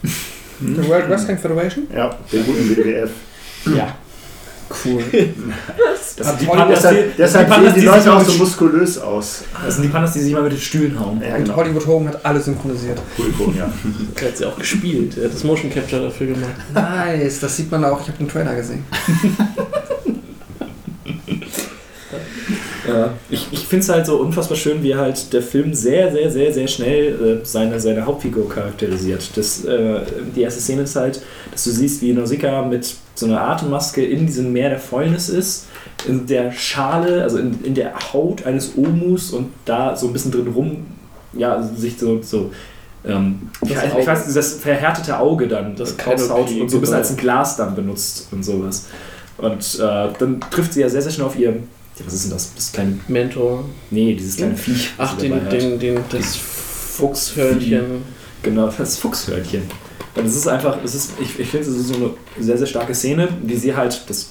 The 0.03 0.89
World 0.89 1.11
Wrestling 1.11 1.37
Federation? 1.37 1.87
Ja, 1.95 2.17
den 2.33 2.47
guten 2.47 2.71
WWF. 2.71 3.11
Ja. 3.77 3.95
Cool. 4.85 5.03
Das 6.15 6.29
sind 6.29 6.43
die 6.43 6.47
Hollywood- 6.47 6.59
Pandas, 6.75 6.81
die, 6.83 6.87
Deshalb, 6.89 7.17
deshalb 7.17 7.47
die 7.47 7.53
Pandas, 7.53 7.73
sehen 7.73 7.75
die 7.75 7.81
die 7.81 7.87
Leute 7.87 8.13
auch 8.13 8.21
so 8.23 8.33
muskulös 8.39 8.99
aus. 8.99 9.45
das 9.65 9.75
sind 9.77 9.85
die 9.85 9.89
Pandas, 9.89 10.13
die 10.13 10.21
sich 10.21 10.33
mal 10.35 10.43
mit 10.43 10.53
den 10.53 10.59
Stühlen 10.61 11.01
hauen. 11.01 11.23
Ja, 11.27 11.37
Und 11.37 11.45
genau. 11.45 11.57
Hollywood 11.57 11.87
Hogan 11.87 12.09
hat 12.09 12.25
alles 12.25 12.45
synchronisiert. 12.45 13.01
Cool, 13.19 13.55
ja. 13.57 13.73
Er 14.21 14.29
hat 14.29 14.37
sie 14.37 14.45
auch 14.45 14.59
gespielt. 14.59 15.17
Er 15.17 15.25
hat 15.25 15.35
das 15.35 15.43
Motion 15.43 15.71
Capture 15.73 16.03
dafür 16.03 16.27
gemacht. 16.27 16.51
Nice, 16.75 17.41
das 17.41 17.57
sieht 17.57 17.71
man 17.71 17.83
auch. 17.87 18.01
Ich 18.03 18.09
habe 18.09 18.19
den 18.19 18.29
Trailer 18.29 18.55
gesehen. 18.55 18.85
Ja, 22.87 23.11
ich 23.31 23.49
ich 23.53 23.67
finde 23.67 23.85
es 23.85 23.89
halt 23.89 24.07
so 24.07 24.17
unfassbar 24.17 24.57
schön, 24.57 24.83
wie 24.83 24.95
halt 24.95 25.33
der 25.33 25.43
Film 25.43 25.73
sehr, 25.75 26.11
sehr, 26.11 26.31
sehr, 26.31 26.53
sehr 26.53 26.67
schnell 26.67 27.41
äh, 27.43 27.47
seine, 27.47 27.79
seine 27.79 28.05
Hauptfigur 28.05 28.49
charakterisiert. 28.49 29.31
Das, 29.37 29.65
äh, 29.65 30.01
die 30.35 30.43
erste 30.43 30.61
Szene 30.61 30.83
ist 30.83 30.97
halt, 30.97 31.23
dass 31.51 31.65
du 31.65 31.71
siehst, 31.71 32.03
wie 32.03 32.13
Nausicaa 32.13 32.63
mit 32.63 32.95
so 33.15 33.27
einer 33.27 33.41
Atemmaske 33.41 34.05
in 34.05 34.27
diesem 34.27 34.53
Meer 34.53 34.71
der 34.71 34.79
Fäulnis 34.79 35.29
ist, 35.29 35.67
in 36.09 36.27
der 36.27 36.51
Schale, 36.53 37.23
also 37.23 37.39
in, 37.39 37.63
in 37.65 37.75
der 37.75 37.95
Haut 38.13 38.47
eines 38.47 38.77
Omus 38.77 39.31
und 39.31 39.51
da 39.65 39.95
so 39.97 40.09
ein 40.09 40.13
bisschen 40.13 40.33
drin 40.33 40.49
rum, 40.49 40.87
ja, 41.35 41.63
sich 41.63 41.99
so, 41.99 42.21
so 42.23 42.51
ähm, 43.05 43.51
ich, 43.63 43.73
Das 43.73 43.85
weiß, 43.85 43.93
ich 43.99 44.07
weiß, 44.07 44.35
das 44.35 44.55
verhärtete 44.55 45.19
Auge 45.19 45.49
dann, 45.49 45.77
Das 45.77 45.97
das 45.97 46.07
raushaut 46.07 46.47
Canopy, 46.47 46.61
und 46.61 46.69
so 46.69 46.79
ein 46.79 46.81
bisschen 46.81 46.95
genau. 46.95 46.99
als 46.99 47.11
ein 47.11 47.17
Glas 47.17 47.57
dann 47.57 47.75
benutzt 47.75 48.29
und 48.33 48.45
sowas. 48.45 48.87
Und 49.39 49.79
äh, 49.81 50.09
dann 50.19 50.41
trifft 50.51 50.75
sie 50.75 50.81
ja 50.81 50.89
sehr, 50.89 51.03
sehr 51.03 51.11
schnell 51.13 51.27
auf 51.27 51.39
ihr, 51.39 51.57
was 52.05 52.15
ist 52.15 52.25
denn 52.25 52.31
das? 52.33 52.55
Das 52.55 52.73
kleine 52.73 52.99
Mentor. 53.09 53.65
Nee, 53.91 54.15
dieses 54.15 54.37
kleine 54.37 54.57
Viech. 54.57 54.91
was 54.97 55.11
Ach, 55.11 55.19
den, 55.19 55.49
den, 55.51 55.79
den, 55.79 55.99
das 56.11 56.37
Fuchshörnchen. 56.37 58.03
Genau, 58.43 58.69
das 58.77 58.99
Fuchshörnchen. 58.99 59.63
Und 60.15 60.27
es 60.27 60.37
ist 60.37 60.47
einfach, 60.47 60.79
es 60.85 60.95
ist, 60.95 61.13
ich, 61.21 61.39
ich 61.39 61.49
finde, 61.49 61.67
es 61.69 61.77
ist 61.77 61.89
so 61.89 61.95
eine 61.95 62.11
sehr, 62.39 62.59
sehr 62.59 62.67
starke 62.67 62.95
Szene, 62.95 63.29
wie 63.43 63.57
sie 63.57 63.75
halt, 63.75 64.03
das 64.09 64.31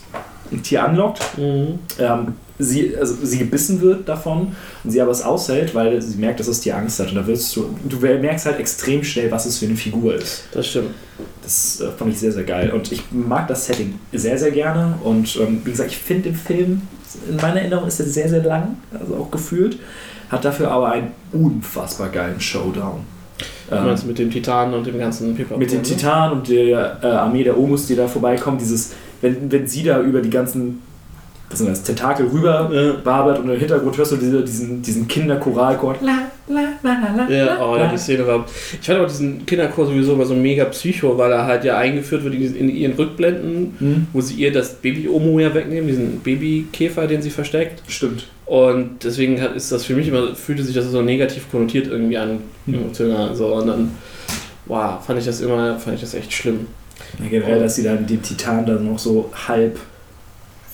Tier 0.63 0.83
anlockt, 0.83 1.21
Mhm. 1.37 1.79
ähm, 1.97 2.33
sie, 2.59 2.95
also 2.97 3.15
sie 3.23 3.37
gebissen 3.37 3.79
wird 3.81 4.07
davon 4.07 4.53
und 4.83 4.91
sie 4.91 5.01
aber 5.01 5.11
es 5.11 5.21
aushält, 5.21 5.73
weil 5.73 6.01
sie 6.01 6.17
merkt, 6.17 6.39
dass 6.41 6.47
das 6.47 6.59
Tier 6.59 6.75
Angst 6.75 6.99
hat. 6.99 7.09
Und 7.09 7.15
da 7.15 7.25
wirst 7.25 7.55
du, 7.55 7.73
du 7.87 7.97
merkst 7.97 8.45
halt 8.45 8.59
extrem 8.59 9.03
schnell, 9.03 9.31
was 9.31 9.45
es 9.45 9.59
für 9.59 9.65
eine 9.65 9.75
Figur 9.77 10.13
ist. 10.13 10.43
Das 10.51 10.67
stimmt. 10.67 10.89
Das 11.41 11.79
äh, 11.81 11.89
fand 11.97 12.11
ich 12.11 12.19
sehr, 12.19 12.31
sehr 12.33 12.43
geil. 12.43 12.71
Und 12.71 12.91
ich 12.91 13.03
mag 13.11 13.47
das 13.47 13.65
Setting 13.65 13.97
sehr, 14.11 14.37
sehr 14.37 14.51
gerne. 14.51 14.99
Und 15.03 15.37
ähm, 15.37 15.61
wie 15.63 15.71
gesagt, 15.71 15.91
ich 15.91 15.97
finde 15.97 16.23
den 16.29 16.35
Film, 16.35 16.81
in 17.29 17.35
meiner 17.37 17.61
Erinnerung 17.61 17.87
ist 17.87 17.99
er 17.99 18.05
sehr, 18.05 18.29
sehr 18.29 18.43
lang, 18.43 18.77
also 18.97 19.15
auch 19.15 19.31
gefühlt. 19.31 19.77
Hat 20.29 20.45
dafür 20.45 20.71
aber 20.71 20.91
einen 20.91 21.11
unfassbar 21.33 22.09
geilen 22.09 22.39
Showdown. 22.39 23.01
Du 23.69 23.75
Ähm, 23.75 23.85
meinst 23.85 24.05
mit 24.05 24.17
dem 24.19 24.29
Titan 24.31 24.73
und 24.73 24.85
dem 24.87 24.97
ganzen 24.99 25.35
Pipapo, 25.35 25.59
mit 25.59 25.71
dem 25.71 25.77
ne? 25.79 25.83
Titan 25.83 26.31
und 26.33 26.47
der 26.47 26.99
äh, 27.01 27.07
Armee 27.07 27.43
der 27.43 27.57
Omus, 27.57 27.87
die 27.87 27.95
da 27.95 28.07
vorbeikommen, 28.07 28.57
dieses, 28.57 28.91
wenn, 29.21 29.51
wenn 29.51 29.67
sie 29.67 29.83
da 29.83 29.99
über 30.01 30.21
die 30.21 30.29
ganzen, 30.29 30.81
was 31.49 31.59
sind 31.59 31.69
das, 31.69 31.83
Tentakel 31.83 32.27
rüber 32.27 32.69
Ja. 32.71 33.05
wabert 33.05 33.39
und 33.39 33.49
im 33.49 33.59
Hintergrund 33.59 33.97
hörst 33.97 34.11
du 34.13 34.17
diese, 34.17 34.43
diesen, 34.43 34.81
diesen 34.81 35.07
Kinderchoralchor. 35.07 35.95
La, 36.01 36.30
Ja, 37.29 37.59
oh 37.65 37.75
ja, 37.75 37.83
la. 37.83 37.91
die 37.91 37.97
Szene 37.97 38.25
war. 38.27 38.45
Ich 38.79 38.85
fand 38.85 38.99
aber 38.99 39.07
diesen 39.07 39.45
Kinderchor 39.45 39.85
sowieso 39.85 40.13
immer 40.13 40.25
so 40.25 40.35
mega 40.35 40.65
psycho, 40.65 41.17
weil 41.17 41.31
er 41.31 41.45
halt 41.45 41.63
ja 41.63 41.77
eingeführt 41.77 42.23
wird 42.23 42.33
in, 42.35 42.69
ihren 42.69 42.93
Rückblenden, 42.93 43.75
Hm, 43.79 44.07
wo 44.13 44.21
sie 44.21 44.35
ihr 44.35 44.51
das 44.51 44.75
Baby-Omo 44.75 45.39
ja 45.39 45.53
wegnehmen, 45.53 45.87
diesen 45.87 46.19
Babykäfer, 46.19 47.07
den 47.07 47.21
sie 47.21 47.29
versteckt. 47.29 47.81
stimmt. 47.87 48.25
Und 48.45 49.03
deswegen 49.03 49.41
hat, 49.41 49.55
ist 49.55 49.71
das 49.71 49.85
für 49.85 49.93
mich 49.95 50.07
immer, 50.09 50.35
fühlte 50.35 50.63
sich 50.63 50.75
das 50.75 50.85
so 50.85 51.01
negativ 51.01 51.49
konnotiert 51.49 51.87
irgendwie 51.87 52.17
an, 52.17 52.39
emotional. 52.67 53.33
So, 53.33 53.53
und 53.55 53.67
dann, 53.67 53.91
wow, 54.65 55.03
fand 55.05 55.19
ich 55.19 55.25
das 55.25 55.39
immer, 55.41 55.79
fand 55.79 55.95
ich 55.95 56.01
das 56.01 56.13
echt 56.13 56.33
schlimm. 56.33 56.67
Ja, 57.19 57.29
generell, 57.29 57.59
dass 57.59 57.75
sie 57.75 57.83
dann 57.83 58.05
den 58.05 58.21
Titan 58.21 58.65
dann 58.65 58.85
noch 58.91 58.99
so 58.99 59.31
halb 59.47 59.79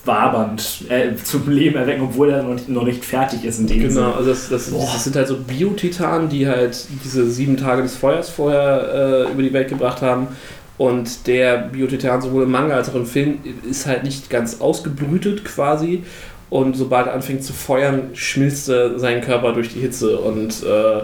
wabernd 0.07 0.85
äh, 0.89 1.15
zum 1.21 1.49
Leben 1.49 1.75
erwecken, 1.75 2.03
obwohl 2.03 2.29
er 2.31 2.41
noch 2.43 2.53
nicht, 2.53 2.69
noch 2.69 2.83
nicht 2.85 3.05
fertig 3.05 3.43
ist 3.43 3.59
in 3.59 3.67
dem 3.67 3.79
Genau, 3.79 3.91
Sinne. 3.91 4.13
also 4.15 4.29
das, 4.29 4.49
das, 4.49 4.71
das 4.71 5.03
sind 5.03 5.15
halt 5.15 5.27
so 5.27 5.37
Biotitanen, 5.37 6.29
die 6.29 6.47
halt 6.47 6.85
diese 7.03 7.29
sieben 7.29 7.57
Tage 7.57 7.83
des 7.83 7.95
Feuers 7.95 8.29
vorher 8.29 9.25
äh, 9.27 9.31
über 9.31 9.43
die 9.43 9.53
Welt 9.53 9.67
gebracht 9.69 10.01
haben. 10.01 10.29
Und 10.77 11.27
der 11.27 11.57
Biotitan 11.57 12.21
sowohl 12.21 12.43
im 12.43 12.51
Manga 12.51 12.75
als 12.75 12.89
auch 12.89 12.95
im 12.95 13.05
Film 13.07 13.39
ist 13.69 13.87
halt 13.87 14.03
nicht 14.03 14.29
ganz 14.29 14.61
ausgebrütet 14.61 15.43
quasi. 15.43 16.03
Und 16.49 16.75
sobald 16.77 17.07
er 17.07 17.13
anfängt 17.13 17.43
zu 17.43 17.51
feuern, 17.51 18.11
schmilzt 18.13 18.69
er 18.69 18.97
seinen 18.99 19.21
Körper 19.21 19.53
durch 19.53 19.73
die 19.73 19.79
Hitze 19.79 20.17
und 20.19 20.63
äh, 20.63 21.01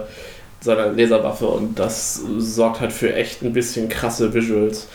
seiner 0.61 0.91
Laserwaffe. 0.91 1.47
Und 1.47 1.79
das 1.79 2.21
sorgt 2.37 2.79
halt 2.81 2.93
für 2.93 3.13
echt 3.13 3.41
ein 3.41 3.51
bisschen 3.51 3.89
krasse 3.89 4.33
Visuals. 4.33 4.87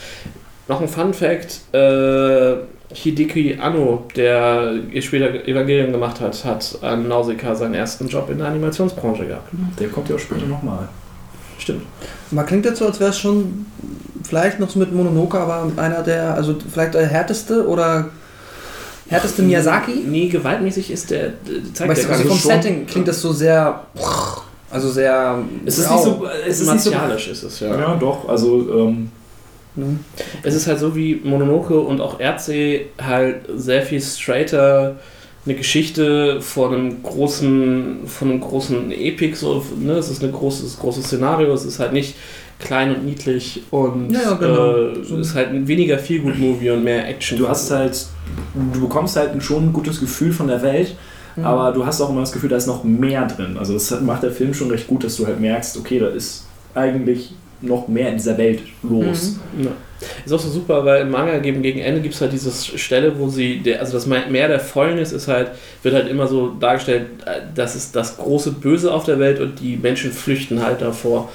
Noch 0.68 0.80
ein 0.80 0.88
Fun 0.88 1.12
Fact: 1.12 1.60
äh, 1.72 2.52
Hideki 2.92 3.58
Anno, 3.60 4.04
der 4.16 4.74
später 5.00 5.46
Evangelion 5.46 5.92
gemacht 5.92 6.20
hat, 6.20 6.44
hat 6.44 6.78
an 6.80 7.06
Nausicaa 7.06 7.54
seinen 7.54 7.74
ersten 7.74 8.08
Job 8.08 8.30
in 8.30 8.38
der 8.38 8.46
Animationsbranche 8.46 9.26
gehabt. 9.26 9.50
Der 9.78 9.88
kommt 9.88 10.08
ja 10.08 10.16
auch 10.16 10.20
später 10.20 10.46
nochmal. 10.46 10.88
Stimmt. 11.58 11.82
Man 12.30 12.46
klingt 12.46 12.64
jetzt 12.64 12.78
so, 12.78 12.86
als 12.86 12.98
wäre 13.00 13.10
es 13.10 13.18
schon 13.18 13.66
vielleicht 14.22 14.58
noch 14.58 14.70
so 14.70 14.78
mit 14.78 14.92
Mononoke, 14.92 15.38
aber 15.38 15.70
einer 15.76 16.02
der, 16.02 16.34
also 16.34 16.56
vielleicht 16.72 16.94
der 16.94 17.06
härteste 17.06 17.66
oder 17.66 18.08
härteste 19.08 19.42
Miyazaki. 19.42 20.04
Nee, 20.06 20.28
gewaltmäßig 20.28 20.90
ist 20.90 21.10
der, 21.10 21.32
zeigt 21.74 21.90
Weißt 21.90 22.02
der 22.02 22.08
du, 22.08 22.14
also 22.14 22.24
vom 22.24 22.36
nicht. 22.36 22.46
Setting 22.46 22.86
klingt 22.86 23.08
das 23.08 23.20
so 23.20 23.32
sehr, 23.32 23.82
also 24.70 24.90
sehr. 24.90 25.38
Es 25.64 25.78
ist 25.78 25.90
rau. 25.90 25.94
nicht 25.94 26.04
so. 26.04 26.26
Es 26.46 26.60
ist 26.60 26.72
nicht 26.72 26.80
so 26.82 26.90
martialisch 26.90 27.28
ist 27.28 27.42
es, 27.42 27.60
ja. 27.60 27.78
ja, 27.78 27.94
doch. 27.96 28.28
Also, 28.28 28.66
ähm, 28.78 29.10
Ne? 29.78 29.98
Es 30.42 30.54
ist 30.54 30.66
halt 30.66 30.78
so 30.78 30.94
wie 30.96 31.20
Mononoke 31.22 31.78
und 31.78 32.00
auch 32.00 32.20
Erdsee 32.20 32.86
halt 33.00 33.36
sehr 33.56 33.82
viel 33.82 34.00
straighter 34.00 34.96
eine 35.44 35.54
Geschichte 35.54 36.40
von 36.42 36.74
einem 36.74 37.02
großen, 37.02 38.00
von 38.06 38.30
einem 38.30 38.40
großen 38.40 38.92
Epic, 38.92 39.36
so, 39.36 39.64
ne? 39.78 39.94
Es 39.94 40.10
ist 40.10 40.22
ein 40.22 40.32
großes, 40.32 40.78
großes 40.78 41.06
Szenario, 41.06 41.52
es 41.54 41.64
ist 41.64 41.78
halt 41.78 41.92
nicht 41.94 42.16
klein 42.58 42.94
und 42.94 43.06
niedlich 43.06 43.62
und 43.70 44.10
Ja, 44.10 44.20
ja, 44.22 44.34
genau. 44.34 44.76
äh, 44.76 44.98
es 44.98 45.10
ist 45.10 45.34
halt 45.34 45.48
ein 45.50 45.66
weniger 45.66 45.98
viel 45.98 46.20
gut 46.20 46.38
Movie 46.38 46.70
und 46.70 46.84
mehr 46.84 47.08
Action. 47.08 47.38
du 47.38 47.48
hast 47.48 47.70
halt. 47.70 48.06
Du 48.74 48.80
bekommst 48.80 49.16
halt 49.16 49.42
schon 49.42 49.68
ein 49.68 49.72
gutes 49.72 50.00
Gefühl 50.00 50.32
von 50.32 50.48
der 50.48 50.62
Welt. 50.62 50.96
Mhm. 51.36 51.44
Aber 51.44 51.72
du 51.72 51.86
hast 51.86 52.00
auch 52.00 52.10
immer 52.10 52.20
das 52.20 52.32
Gefühl, 52.32 52.50
da 52.50 52.56
ist 52.56 52.66
noch 52.66 52.84
mehr 52.84 53.26
drin. 53.26 53.56
Also 53.58 53.72
das 53.74 54.00
macht 54.00 54.22
der 54.24 54.32
Film 54.32 54.52
schon 54.52 54.70
recht 54.70 54.86
gut, 54.86 55.04
dass 55.04 55.16
du 55.16 55.26
halt 55.26 55.40
merkst, 55.40 55.78
okay, 55.78 55.98
da 55.98 56.08
ist 56.08 56.46
eigentlich 56.74 57.32
noch 57.60 57.88
mehr 57.88 58.10
in 58.10 58.16
dieser 58.16 58.38
Welt 58.38 58.60
los. 58.82 59.38
Ja. 59.62 59.70
Ist 60.24 60.32
auch 60.32 60.38
so 60.38 60.48
super, 60.48 60.84
weil 60.84 61.02
im 61.02 61.10
Manga 61.10 61.38
gegen, 61.38 61.62
gegen 61.62 61.80
Ende 61.80 62.00
gibt 62.00 62.14
es 62.14 62.20
halt 62.20 62.32
diese 62.32 62.52
Stelle, 62.78 63.18
wo 63.18 63.28
sie, 63.28 63.58
der, 63.58 63.80
also 63.80 63.94
das 63.94 64.06
Meer 64.06 64.48
der 64.48 64.60
Fäulnis 64.60 65.12
ist 65.12 65.26
halt, 65.26 65.50
wird 65.82 65.94
halt 65.94 66.08
immer 66.08 66.28
so 66.28 66.50
dargestellt, 66.50 67.06
äh, 67.26 67.40
das 67.54 67.74
ist 67.74 67.96
das 67.96 68.16
große 68.16 68.52
Böse 68.52 68.92
auf 68.92 69.04
der 69.04 69.18
Welt 69.18 69.40
und 69.40 69.58
die 69.60 69.76
Menschen 69.76 70.12
flüchten 70.12 70.62
halt 70.62 70.80
davor. 70.82 71.30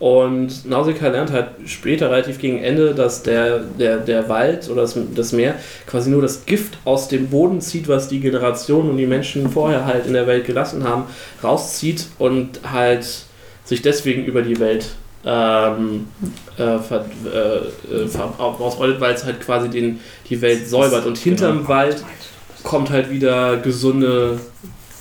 Und 0.00 0.64
Nausicaa 0.64 1.08
lernt 1.08 1.32
halt 1.32 1.48
später 1.66 2.10
relativ 2.10 2.38
gegen 2.38 2.58
Ende, 2.58 2.94
dass 2.94 3.24
der, 3.24 3.58
der, 3.58 3.98
der 3.98 4.28
Wald 4.28 4.68
oder 4.70 4.82
das, 4.82 4.96
das 5.14 5.32
Meer 5.32 5.56
quasi 5.86 6.10
nur 6.10 6.22
das 6.22 6.46
Gift 6.46 6.78
aus 6.84 7.08
dem 7.08 7.28
Boden 7.28 7.60
zieht, 7.60 7.88
was 7.88 8.08
die 8.08 8.20
Generationen 8.20 8.90
und 8.90 8.96
die 8.96 9.06
Menschen 9.06 9.50
vorher 9.50 9.86
halt 9.86 10.06
in 10.06 10.12
der 10.12 10.28
Welt 10.28 10.44
gelassen 10.44 10.84
haben, 10.84 11.04
rauszieht 11.42 12.06
und 12.18 12.60
halt 12.72 13.06
sich 13.64 13.82
deswegen 13.82 14.24
über 14.24 14.42
die 14.42 14.60
Welt 14.60 14.86
ähm, 15.24 16.06
äh, 16.56 16.78
ver, 16.78 17.04
äh, 17.24 17.94
äh, 17.94 18.06
ver- 18.08 18.34
ausrollt, 18.38 19.00
weil 19.00 19.14
es 19.14 19.24
halt 19.24 19.40
quasi 19.40 19.68
den, 19.68 20.00
die 20.28 20.40
Welt 20.40 20.68
säubert. 20.68 21.06
Und 21.06 21.18
hinterm 21.18 21.58
Genau. 21.58 21.68
Wald 21.68 22.04
kommt 22.62 22.90
halt 22.90 23.10
wieder 23.10 23.56
gesunde, 23.58 24.38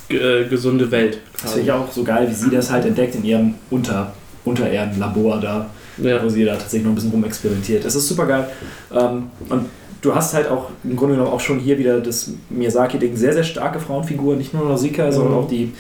ge- 0.10 0.44
äh, 0.44 0.48
gesunde 0.48 0.90
Welt. 0.92 1.20
Das 1.42 1.52
finde 1.54 1.66
ich 1.66 1.72
auch 1.72 1.92
so 1.92 2.04
geil, 2.04 2.28
wie 2.30 2.34
sie 2.34 2.50
das 2.50 2.72
halt 2.72 2.86
entdeckt 2.86 3.16
in 3.16 3.24
ihrem 3.26 3.54
Unter, 3.70 4.14
Untererdenlabor 4.46 5.40
da, 5.40 5.70
Ja. 5.98 6.24
wo 6.24 6.30
sie 6.30 6.46
da 6.46 6.54
tatsächlich 6.54 6.84
noch 6.84 6.92
ein 6.92 6.96
bisschen 6.96 7.12
rumexperimentiert. 7.12 7.86
Das 7.86 7.96
ist 7.96 8.08
super 8.08 8.26
geil. 8.26 8.48
Ähm, 8.92 9.24
und 9.50 9.66
du 10.02 10.14
hast 10.16 10.34
halt 10.34 10.50
auch 10.50 10.70
im 10.84 10.96
Grunde 10.96 11.16
genommen 11.16 11.32
auch 11.32 11.40
schon 11.40 11.60
hier 11.60 11.78
wieder 11.78 12.00
das 12.00 12.32
Miyazaki-Ding, 12.50 13.16
sehr, 13.16 13.34
sehr 13.34 13.44
starke 13.44 13.80
Frauenfiguren, 13.80 14.38
nicht 14.40 14.54
nur 14.54 14.66
Nausicaa, 14.66 15.12
sondern 15.12 15.34
auch 15.36 15.48
die, 15.48 15.74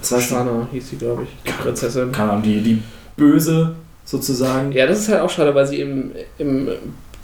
was 0.00 0.12
heißt 0.12 0.28
Shana 0.30 0.66
hieß 0.72 0.90
sie, 0.90 0.96
glaube 0.96 1.24
ich, 1.24 1.28
die 1.46 1.62
Prinzessin. 1.62 2.10
keine 2.12 2.30
Ahnung, 2.32 2.42
die, 2.42 2.60
die 2.60 2.82
Böse 3.16 3.74
sozusagen. 4.04 4.72
Ja, 4.72 4.86
das 4.86 5.00
ist 5.00 5.08
halt 5.08 5.20
auch 5.20 5.30
schade, 5.30 5.54
weil 5.54 5.66
sie 5.66 5.80
im, 5.80 6.12
im 6.38 6.68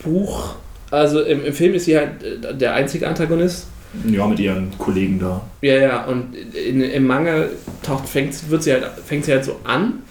Buch, 0.03 0.55
also 0.91 1.21
im, 1.21 1.45
im 1.45 1.53
Film 1.53 1.75
ist 1.75 1.85
sie 1.85 1.97
halt 1.97 2.23
äh, 2.23 2.55
der 2.55 2.75
einzige 2.75 3.07
Antagonist. 3.07 3.67
Ja, 4.09 4.27
mit 4.27 4.39
ihren 4.39 4.77
Kollegen 4.79 5.19
da. 5.19 5.41
Ja, 5.63 5.75
ja, 5.75 6.05
und 6.05 6.35
in, 6.55 6.81
im 6.81 7.07
Manga 7.07 7.47
taucht, 7.83 8.09
fängt, 8.09 8.49
wird 8.49 8.63
sie 8.63 8.73
halt, 8.73 8.85
fängt 9.05 9.25
sie 9.25 9.33
halt 9.33 9.45
so 9.45 9.57
an 9.65 10.03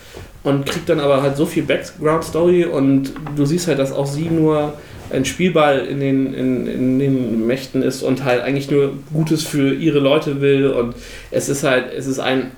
und 0.44 0.66
kriegt 0.66 0.90
dann 0.90 1.00
aber 1.00 1.22
halt 1.22 1.38
so 1.38 1.46
viel 1.46 1.64
Background-Story 1.64 2.66
und 2.66 3.14
du 3.38 3.46
siehst 3.46 3.68
halt, 3.68 3.80
dass 3.80 3.94
auch 3.94 4.06
sie 4.06 4.26
nur 4.26 4.74
ein 5.12 5.26
Spielball 5.26 5.80
in 5.80 6.00
den, 6.00 6.34
in, 6.34 6.68
in 6.68 7.00
den 7.00 7.48
Mächten 7.48 7.82
ist 7.82 8.04
und 8.04 8.26
halt 8.26 8.42
eigentlich 8.42 8.70
nur 8.70 8.94
Gutes 9.14 9.44
für 9.44 9.74
ihre 9.74 10.00
Leute 10.00 10.42
will 10.42 10.68
und 10.68 10.96
es 11.32 11.50
ist 11.50 11.64
halt, 11.64 11.94
es 11.94 12.06
ist 12.06 12.20
ein 12.20 12.52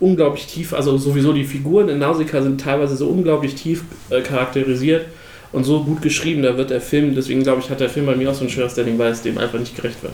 unglaublich 0.00 0.46
tief, 0.46 0.72
also 0.72 0.96
sowieso 0.96 1.32
die 1.32 1.44
Figuren 1.44 1.88
in 1.88 1.98
Nausicaa 1.98 2.42
sind 2.42 2.60
teilweise 2.60 2.96
so 2.96 3.08
unglaublich 3.08 3.54
tief 3.54 3.84
äh, 4.08 4.22
charakterisiert 4.22 5.06
und 5.52 5.64
so 5.64 5.84
gut 5.84 6.02
geschrieben, 6.02 6.42
da 6.42 6.56
wird 6.56 6.70
der 6.70 6.80
Film, 6.80 7.14
deswegen 7.14 7.42
glaube 7.42 7.60
ich, 7.60 7.70
hat 7.70 7.80
der 7.80 7.90
Film 7.90 8.06
bei 8.06 8.16
mir 8.16 8.30
auch 8.30 8.34
so 8.34 8.44
ein 8.44 8.50
schweres 8.50 8.72
Standing, 8.72 8.98
weil 8.98 9.12
es 9.12 9.22
dem 9.22 9.38
einfach 9.38 9.58
nicht 9.58 9.76
gerecht 9.76 10.02
wird. 10.02 10.12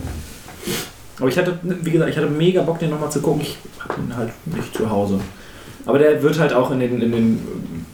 Aber 1.19 1.29
ich 1.29 1.39
hatte, 1.39 1.59
wie 1.63 1.91
gesagt, 1.91 2.11
ich 2.11 2.17
hatte 2.17 2.29
mega 2.29 2.63
Bock, 2.63 2.79
den 2.79 2.91
nochmal 2.91 3.11
zu 3.11 3.21
gucken. 3.21 3.41
Ich 3.43 3.57
hatte 3.79 4.01
ihn 4.01 4.15
halt 4.15 4.31
nicht 4.45 4.75
zu 4.75 4.91
Hause. 4.91 5.21
Aber 5.87 5.99
der 5.99 6.23
wird 6.23 6.39
halt 6.39 6.53
auch 6.53 6.71
in 6.73 6.81
den, 6.81 7.01
in 7.01 7.13
den, 7.13 7.41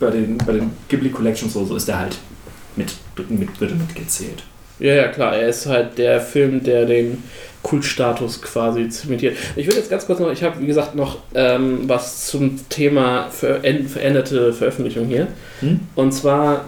bei 0.00 0.10
den, 0.10 0.38
bei 0.38 0.54
den 0.54 0.70
Ghibli 0.88 1.10
Collections 1.10 1.52
so, 1.52 1.64
so 1.64 1.76
ist 1.76 1.86
der 1.86 1.98
halt 2.00 2.18
mit, 2.74 2.92
mit, 3.28 3.60
wird 3.60 3.78
mitgezählt. 3.78 4.42
Ja, 4.78 4.94
ja, 4.94 5.08
klar. 5.08 5.36
Er 5.36 5.48
ist 5.48 5.66
halt 5.66 5.98
der 5.98 6.20
Film, 6.20 6.64
der 6.64 6.86
den 6.86 7.22
Kultstatus 7.62 8.42
quasi 8.42 8.88
zementiert. 8.88 9.36
Ich 9.56 9.66
würde 9.66 9.78
jetzt 9.78 9.90
ganz 9.90 10.06
kurz 10.06 10.18
noch, 10.18 10.30
ich 10.30 10.42
habe 10.42 10.60
wie 10.60 10.66
gesagt 10.66 10.94
noch 10.94 11.18
ähm, 11.34 11.80
was 11.86 12.26
zum 12.26 12.68
Thema 12.68 13.28
veränd 13.30 13.88
veränderte 13.90 14.52
Veröffentlichung 14.52 15.06
hier. 15.06 15.28
Hm? 15.60 15.80
Und 15.94 16.12
zwar 16.12 16.64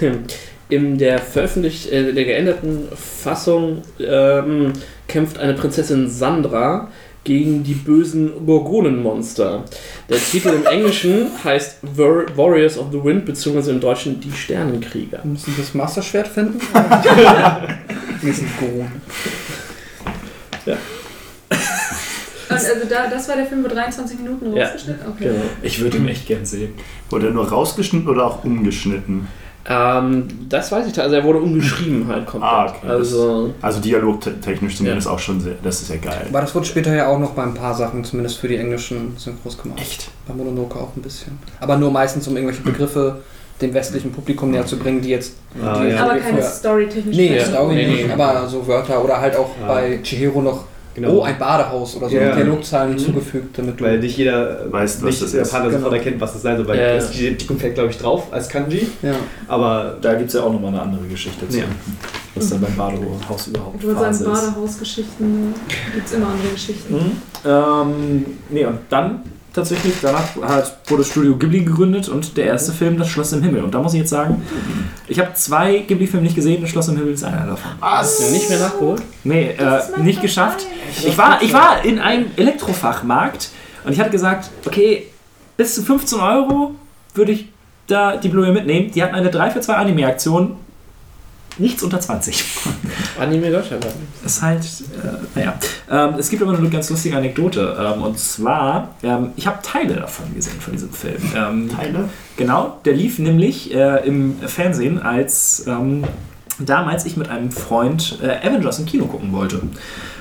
in 0.68 0.98
der 0.98 1.18
veröffentlicht, 1.18 1.90
äh, 1.90 2.12
der 2.12 2.24
geänderten 2.24 2.88
Fassung 2.94 3.82
ähm, 4.00 4.72
kämpft 5.08 5.38
eine 5.38 5.54
Prinzessin 5.54 6.08
Sandra 6.08 6.88
gegen 7.24 7.62
die 7.62 7.74
bösen 7.74 8.46
Gorgonenmonster. 8.46 9.64
Der 10.08 10.16
Titel 10.16 10.48
im 10.48 10.64
Englischen 10.64 11.26
heißt 11.44 11.78
War 11.82 12.24
Warriors 12.34 12.78
of 12.78 12.86
the 12.92 13.04
Wind, 13.04 13.26
beziehungsweise 13.26 13.72
im 13.72 13.80
Deutschen 13.80 14.20
Die 14.20 14.32
Sternenkrieger. 14.32 15.20
Wir 15.22 15.30
müssen 15.30 15.54
das 15.58 15.74
Masterschwert 15.74 16.28
finden. 16.28 16.58
Wir 18.22 18.32
sind 18.34 18.48
Und 20.66 22.56
also 22.56 22.86
da, 22.88 23.08
das 23.08 23.28
war 23.28 23.36
der 23.36 23.46
Film, 23.46 23.64
wo 23.64 23.68
23 23.68 24.18
Minuten 24.18 24.56
Ja, 24.56 24.64
rausgeschnitten 24.64 25.06
Okay. 25.08 25.24
Genau. 25.24 25.42
Ich 25.62 25.80
würde 25.80 25.98
ihn 25.98 26.08
echt 26.08 26.26
gern 26.26 26.44
sehen. 26.44 26.74
Wurde 27.08 27.28
er 27.28 27.32
nur 27.32 27.48
rausgeschnitten 27.48 28.08
oder 28.08 28.24
auch 28.26 28.44
umgeschnitten? 28.44 29.28
Ähm, 29.66 30.26
das 30.48 30.72
weiß 30.72 30.86
ich, 30.86 30.98
also 30.98 31.14
er 31.14 31.22
wurde 31.22 31.38
umgeschrieben 31.38 32.08
halt 32.08 32.26
komplett. 32.26 32.50
Ah, 32.50 32.66
okay. 32.66 32.88
Also, 32.88 33.54
Also 33.60 33.80
dialogtechnisch 33.80 34.76
zumindest 34.76 35.06
auch 35.06 35.18
schon 35.18 35.40
sehr, 35.40 35.54
das 35.62 35.82
ist 35.82 35.90
ja 35.90 35.96
geil. 35.96 36.26
Aber 36.28 36.40
das 36.40 36.54
wurde 36.54 36.66
später 36.66 36.94
ja 36.94 37.08
auch 37.08 37.18
noch 37.18 37.32
bei 37.32 37.42
ein 37.42 37.54
paar 37.54 37.74
Sachen, 37.74 38.02
zumindest 38.02 38.38
für 38.38 38.48
die 38.48 38.56
englischen 38.56 39.16
Synchros 39.18 39.58
gemacht. 39.58 39.80
Echt? 39.80 40.10
Bei 40.26 40.34
Mononoke 40.34 40.76
auch 40.78 40.96
ein 40.96 41.02
bisschen. 41.02 41.38
Aber 41.60 41.76
nur 41.76 41.90
meistens, 41.90 42.26
um 42.26 42.36
irgendwelche 42.36 42.62
Begriffe 42.62 43.20
dem 43.60 43.74
westlichen 43.74 44.10
Publikum 44.12 44.50
näher 44.50 44.64
zu 44.66 44.78
bringen, 44.78 45.00
die 45.02 45.10
jetzt. 45.10 45.34
Ah, 45.62 45.82
die 45.82 45.90
ja. 45.90 46.04
Aber 46.04 46.16
keine 46.16 46.42
Story-technisch. 46.42 47.16
Nee, 47.16 47.36
Ja. 47.36 47.44
Story 47.44 47.74
Nee, 47.74 47.86
nicht, 47.88 48.06
nee. 48.06 48.12
aber 48.12 48.48
so 48.48 48.66
Wörter 48.66 49.02
oder 49.04 49.20
halt 49.20 49.36
auch 49.36 49.50
Ah. 49.62 49.68
bei 49.68 49.98
Chihiro 50.02 50.40
noch 50.42 50.64
Genau. 50.92 51.18
oh, 51.18 51.22
ein 51.22 51.38
Badehaus 51.38 51.94
oder 51.96 52.08
so 52.08 52.16
Ja. 52.16 52.26
mit 52.26 52.36
Dialogzeilen 52.38 52.92
Mhm. 52.92 52.96
hinzugefügt, 52.98 53.56
damit 53.58 53.78
du. 53.78 53.84
Weil 53.84 54.00
nicht 54.00 54.16
jeder 54.18 54.70
Weiß, 54.72 54.96
was 55.02 55.20
nicht 55.20 55.34
das. 55.34 55.50
Partner 55.50 55.68
Genau. 55.70 55.78
sofort 55.82 55.94
erkennt, 55.94 56.20
was 56.20 56.32
das 56.32 56.42
sein 56.42 56.56
soll. 56.56 56.66
Weil 56.66 56.78
Ja. 56.80 56.94
das 56.96 57.10
die, 57.12 57.36
die 57.36 57.46
kommt 57.46 57.60
vielleicht, 57.60 57.76
glaube 57.76 57.90
ich, 57.90 57.98
drauf 57.98 58.26
als 58.32 58.48
Kanji. 58.48 58.88
ja. 59.02 59.12
Aber 59.46 59.96
Da 60.00 60.14
gibt 60.14 60.28
es 60.28 60.34
ja 60.34 60.42
auch 60.42 60.52
nochmal 60.52 60.70
eine 60.72 60.82
andere 60.82 61.06
Geschichte 61.06 61.48
zu. 61.48 61.58
Ja. 61.58 61.64
Was 62.34 62.48
dann 62.50 62.60
beim 62.60 62.74
Badehaus 62.76 63.46
überhaupt 63.48 63.76
Ich 63.78 63.82
würde 63.86 64.00
Phase 64.00 64.24
sagen. 64.24 64.36
Badehausgeschichten 64.36 65.54
gibt 65.94 66.06
es 66.06 66.12
immer 66.12 66.26
andere 66.28 66.48
Geschichten. 66.54 66.94
Mhm. 66.94 67.12
Ähm, 67.50 68.26
nee, 68.50 68.64
und 68.64 68.78
dann 68.88 69.20
tatsächlich, 69.52 69.94
danach 70.02 70.24
hat, 70.42 70.78
wurde 70.88 71.04
Studio 71.04 71.36
Ghibli 71.36 71.64
gegründet 71.64 72.08
und 72.08 72.36
der 72.36 72.46
erste 72.46 72.72
Film, 72.72 72.98
Das 72.98 73.08
Schloss 73.08 73.32
im 73.32 73.42
Himmel. 73.42 73.62
Und 73.64 73.74
da 73.74 73.80
muss 73.82 73.94
ich 73.94 74.00
jetzt 74.00 74.10
sagen, 74.10 74.42
ich 75.08 75.18
habe 75.18 75.34
zwei 75.34 75.78
Ghibli-Filme 75.78 76.24
nicht 76.24 76.34
gesehen, 76.36 76.60
Das 76.60 76.70
Schloss 76.70 76.88
im 76.88 76.96
Himmel 76.96 77.14
ist 77.14 77.24
einer 77.24 77.46
davon. 77.46 77.72
hast 77.80 78.20
du 78.20 78.32
nicht 78.32 78.48
mehr 78.48 78.58
nachgeholt? 78.60 79.02
Nee, 79.24 79.50
äh, 79.58 80.00
nicht 80.02 80.20
geschafft. 80.22 80.66
Ich 81.04 81.16
war, 81.18 81.42
ich 81.42 81.52
war 81.52 81.84
in 81.84 81.98
einem 81.98 82.26
Elektrofachmarkt 82.36 83.50
und 83.84 83.92
ich 83.92 84.00
hatte 84.00 84.10
gesagt, 84.10 84.50
okay, 84.66 85.06
bis 85.56 85.74
zu 85.74 85.82
15 85.82 86.20
Euro 86.20 86.74
würde 87.14 87.32
ich 87.32 87.48
da 87.86 88.16
die 88.16 88.28
Blu-ray 88.28 88.52
mitnehmen. 88.52 88.90
Die 88.92 89.02
hatten 89.02 89.14
eine 89.14 89.30
3 89.30 89.50
für 89.50 89.60
2 89.60 89.74
Anime-Aktion. 89.74 90.56
Nichts 91.58 91.82
unter 91.82 92.00
20. 92.00 92.44
Anime 93.18 93.50
Deutschland. 93.50 93.86
Ist 94.24 94.42
halt, 94.42 94.64
äh, 94.64 95.38
naja. 95.38 95.54
Ähm, 95.90 96.14
es 96.18 96.30
gibt 96.30 96.42
aber 96.42 96.56
eine 96.56 96.70
ganz 96.70 96.88
lustige 96.90 97.16
Anekdote. 97.16 97.76
Ähm, 97.78 98.02
und 98.02 98.18
zwar, 98.18 98.94
ähm, 99.02 99.32
ich 99.36 99.46
habe 99.46 99.58
Teile 99.62 99.94
davon 99.94 100.34
gesehen, 100.34 100.60
von 100.60 100.72
diesem 100.72 100.90
Film. 100.90 101.20
Ähm, 101.36 101.68
Teile? 101.68 102.08
Genau, 102.36 102.78
der 102.84 102.94
lief 102.94 103.18
nämlich 103.18 103.74
äh, 103.74 104.06
im 104.06 104.38
Fernsehen, 104.46 105.02
als 105.02 105.66
ähm, 105.66 106.04
damals 106.58 107.04
ich 107.04 107.16
mit 107.16 107.28
einem 107.28 107.50
Freund 107.50 108.18
äh, 108.22 108.46
Avengers 108.46 108.78
im 108.78 108.86
Kino 108.86 109.06
gucken 109.06 109.32
wollte. 109.32 109.60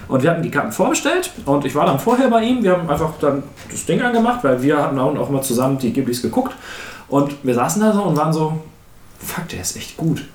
Und 0.08 0.24
wir 0.24 0.32
hatten 0.32 0.42
die 0.42 0.50
Karten 0.50 0.72
vorbestellt 0.72 1.32
und 1.46 1.66
ich 1.66 1.76
war 1.76 1.86
dann 1.86 2.00
vorher 2.00 2.30
bei 2.30 2.42
ihm. 2.44 2.64
Wir 2.64 2.72
haben 2.72 2.90
einfach 2.90 3.14
dann 3.22 3.44
das 3.70 3.86
Ding 3.86 4.02
angemacht, 4.02 4.44
weil 4.44 4.62
wir 4.62 4.82
hatten 4.82 4.98
auch, 4.98 5.16
auch 5.16 5.30
mal 5.30 5.44
zusammen 5.44 5.78
die 5.78 5.94
Ghiblis 5.94 6.24
geguckt. 6.24 6.56
Und 7.08 7.44
wir 7.44 7.54
saßen 7.54 7.82
da 7.82 7.94
so 7.94 8.04
und 8.04 8.18
waren 8.18 8.34
so, 8.34 8.60
fuck, 9.20 9.48
der 9.50 9.62
ist 9.62 9.78
echt 9.78 9.98
gut. 9.98 10.26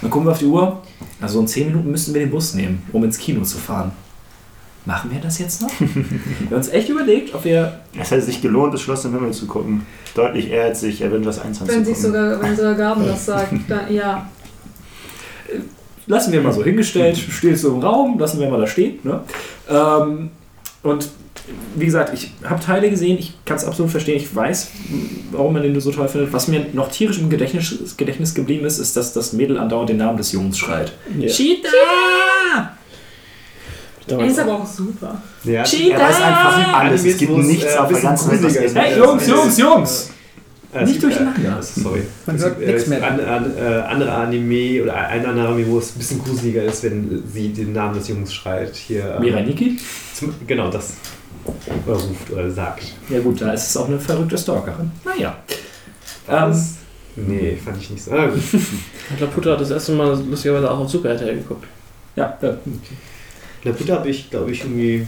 Dann 0.00 0.10
gucken 0.10 0.26
wir 0.26 0.32
auf 0.32 0.38
die 0.38 0.46
Uhr. 0.46 0.80
Also 1.20 1.40
in 1.40 1.46
10 1.46 1.68
Minuten 1.68 1.90
müssten 1.90 2.14
wir 2.14 2.20
den 2.20 2.30
Bus 2.30 2.54
nehmen, 2.54 2.82
um 2.92 3.04
ins 3.04 3.18
Kino 3.18 3.42
zu 3.42 3.58
fahren. 3.58 3.92
Machen 4.86 5.10
wir 5.12 5.20
das 5.20 5.38
jetzt 5.38 5.60
noch? 5.60 5.70
wir 5.78 5.86
haben 6.46 6.56
uns 6.56 6.68
echt 6.68 6.88
überlegt, 6.88 7.34
ob 7.34 7.44
wir 7.44 7.80
Es 7.98 8.10
hätte 8.10 8.22
sich 8.22 8.40
gelohnt, 8.40 8.72
das 8.72 8.80
Schloss 8.80 9.04
im 9.04 9.12
Himmel 9.12 9.32
zu 9.32 9.46
gucken. 9.46 9.84
Deutlich 10.14 10.50
eher, 10.50 10.64
als 10.64 10.80
sich 10.80 11.04
Avengers 11.04 11.38
1 11.38 11.60
Wenn 11.60 11.68
anzugucken. 11.68 11.84
sich 11.84 11.98
sogar, 11.98 12.42
wenn 12.42 12.56
sogar 12.56 12.74
Gaben 12.74 13.06
das 13.06 13.26
sagt, 13.26 13.52
dann 13.68 13.92
ja. 13.92 14.28
lassen 16.06 16.32
wir 16.32 16.40
mal 16.40 16.52
so 16.52 16.64
hingestellt, 16.64 17.18
steht 17.30 17.58
so 17.58 17.74
im 17.74 17.80
Raum, 17.80 18.18
lassen 18.18 18.40
wir 18.40 18.48
mal 18.48 18.60
da 18.60 18.66
stehen. 18.66 19.00
Ne? 19.02 19.20
Ähm, 19.68 20.30
und 20.82 21.10
wie 21.76 21.84
gesagt, 21.84 22.12
ich 22.14 22.32
habe 22.44 22.60
Teile 22.62 22.90
gesehen, 22.90 23.18
ich 23.18 23.32
kann 23.44 23.56
es 23.56 23.64
absolut 23.64 23.90
verstehen, 23.90 24.16
ich 24.16 24.34
weiß, 24.34 24.68
warum 25.30 25.52
man 25.52 25.62
den 25.62 25.78
so 25.80 25.90
toll 25.92 26.08
findet. 26.08 26.32
Was 26.32 26.48
mir 26.48 26.66
noch 26.72 26.90
tierisch 26.90 27.18
im 27.18 27.30
Gedächtnis, 27.30 27.96
Gedächtnis 27.96 28.34
geblieben 28.34 28.66
ist, 28.66 28.78
ist, 28.78 28.96
dass 28.96 29.12
das 29.12 29.32
Mädel 29.32 29.56
andauernd 29.58 29.88
den 29.90 29.98
Namen 29.98 30.16
des 30.16 30.32
Jungs 30.32 30.58
schreit. 30.58 30.92
Ja. 31.18 31.28
Cheetah! 31.28 31.70
Er 34.08 34.26
ist 34.26 34.38
aber 34.40 34.54
auch 34.54 34.66
super. 34.66 35.22
ja, 35.44 35.62
Er 35.62 35.98
weiß 36.00 36.20
einfach 36.20 36.74
alles. 36.80 37.04
Es 37.04 37.16
gibt 37.18 37.36
nichts 37.36 37.74
äh, 37.74 37.78
auf 37.78 37.86
der 37.88 37.94
bisschen 37.94 38.08
ganzen 38.08 38.30
Welt, 38.32 38.44
ist. 38.56 38.74
Hey, 38.76 38.94
Äh, 38.94 38.98
Jungs, 38.98 39.26
Jungs, 39.28 39.46
ist- 39.46 39.58
Jungs! 39.58 40.10
äh, 40.72 40.82
es 40.82 40.88
Nicht 40.90 41.02
durcheinander. 41.02 41.58
Äh, 41.58 41.62
sorry. 41.62 42.02
Man 42.26 42.36
Es 42.36 42.42
hört 42.42 42.58
gibt, 42.58 42.68
äh, 42.68 42.72
nichts 42.72 42.88
mehr. 42.88 43.04
An, 43.06 43.20
an, 43.20 43.52
äh, 43.56 43.60
andere 43.82 44.12
Anime 44.12 44.82
oder 44.82 44.96
ein 44.96 45.24
anderer 45.26 45.48
Anime, 45.50 45.68
wo 45.68 45.78
es 45.78 45.94
ein 45.94 45.98
bisschen 45.98 46.24
gruseliger 46.24 46.64
ist, 46.64 46.82
wenn 46.82 47.22
sie 47.32 47.50
den 47.52 47.72
Namen 47.72 47.94
des 47.94 48.08
Jungs 48.08 48.34
schreit. 48.34 48.74
Hier, 48.74 49.14
ähm, 49.16 49.22
Miraniki? 49.22 49.78
zum, 50.14 50.34
genau, 50.46 50.70
das. 50.70 50.94
Oder 51.86 51.94
ruft 51.94 52.30
oder 52.30 52.50
sagt. 52.50 52.84
Ja 53.08 53.20
gut, 53.20 53.40
da 53.40 53.52
ist 53.52 53.70
es 53.70 53.76
auch 53.76 53.88
eine 53.88 53.98
verrückte 53.98 54.36
Stalkerin. 54.36 54.90
Naja. 55.04 55.36
Was? 56.26 56.76
nee, 57.16 57.56
fand 57.56 57.76
ich 57.78 57.90
nicht 57.90 58.02
so. 58.02 58.12
Ah, 58.12 58.26
gut. 58.26 58.40
Laputa 59.20 59.52
hat 59.52 59.60
das 59.60 59.70
erste 59.70 59.92
Mal 59.92 60.18
lustigerweise 60.28 60.70
auch 60.70 60.78
auf 60.78 60.90
Super 60.90 61.10
RTL 61.10 61.36
geguckt. 61.36 61.66
Ja, 62.16 62.38
ja. 62.40 62.56
Laputa 63.64 63.94
habe 63.94 64.08
ich, 64.08 64.30
glaube 64.30 64.50
ich, 64.50 64.62
irgendwie 64.62 65.06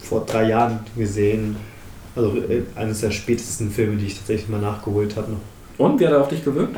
vor 0.00 0.24
drei 0.26 0.48
Jahren 0.48 0.80
gesehen. 0.96 1.56
Also 2.16 2.36
äh, 2.36 2.62
eines 2.76 3.00
der 3.00 3.10
spätesten 3.10 3.70
Filme, 3.70 3.96
die 3.96 4.06
ich 4.06 4.18
tatsächlich 4.18 4.48
mal 4.48 4.60
nachgeholt 4.60 5.16
habe. 5.16 5.32
noch. 5.32 5.40
Und, 5.78 5.98
wie 6.00 6.06
hat 6.06 6.12
er 6.12 6.20
auf 6.20 6.28
dich 6.28 6.44
gewirkt? 6.44 6.76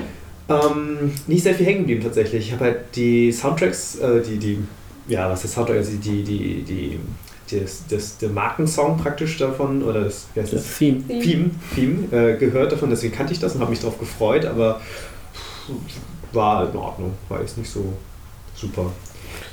Ähm, 0.49 1.12
nicht 1.27 1.43
sehr 1.43 1.55
viel 1.55 1.66
hängen 1.66 1.81
geblieben 1.81 2.03
tatsächlich. 2.03 2.47
Ich 2.47 2.53
habe 2.53 2.65
halt 2.65 2.78
die 2.95 3.33
Soundtracks, 3.33 3.97
äh, 3.97 4.23
die, 4.23 4.39
die, 4.39 4.59
ja, 5.09 5.28
was 5.28 5.45
ist 5.45 5.55
Soundtrack, 5.55 5.78
also 5.78 5.93
die, 5.93 6.23
die, 6.23 6.62
die, 6.62 7.01
das, 7.51 7.85
das, 7.89 8.18
der 8.18 8.31
Markensong 8.31 8.98
praktisch 8.98 9.39
davon, 9.39 9.82
oder 9.82 10.05
das, 10.05 10.27
wie 10.35 10.40
heißt 10.40 10.52
das? 10.52 10.62
Das 10.64 10.78
Theme. 10.78 11.02
Theme, 11.06 11.51
Theme 11.74 12.12
äh, 12.12 12.36
gehört 12.36 12.73
davon, 12.73 12.90
deswegen 12.90 13.14
kannte 13.14 13.32
ich 13.32 13.39
das 13.39 13.55
und 13.55 13.60
habe 13.60 13.70
mich 13.70 13.81
darauf 13.81 13.98
gefreut, 13.98 14.44
aber 14.44 14.81
war 16.32 16.70
in 16.70 16.77
Ordnung, 16.77 17.14
war 17.28 17.40
jetzt 17.40 17.59
nicht 17.59 17.70
so 17.70 17.93
super. 18.55 18.93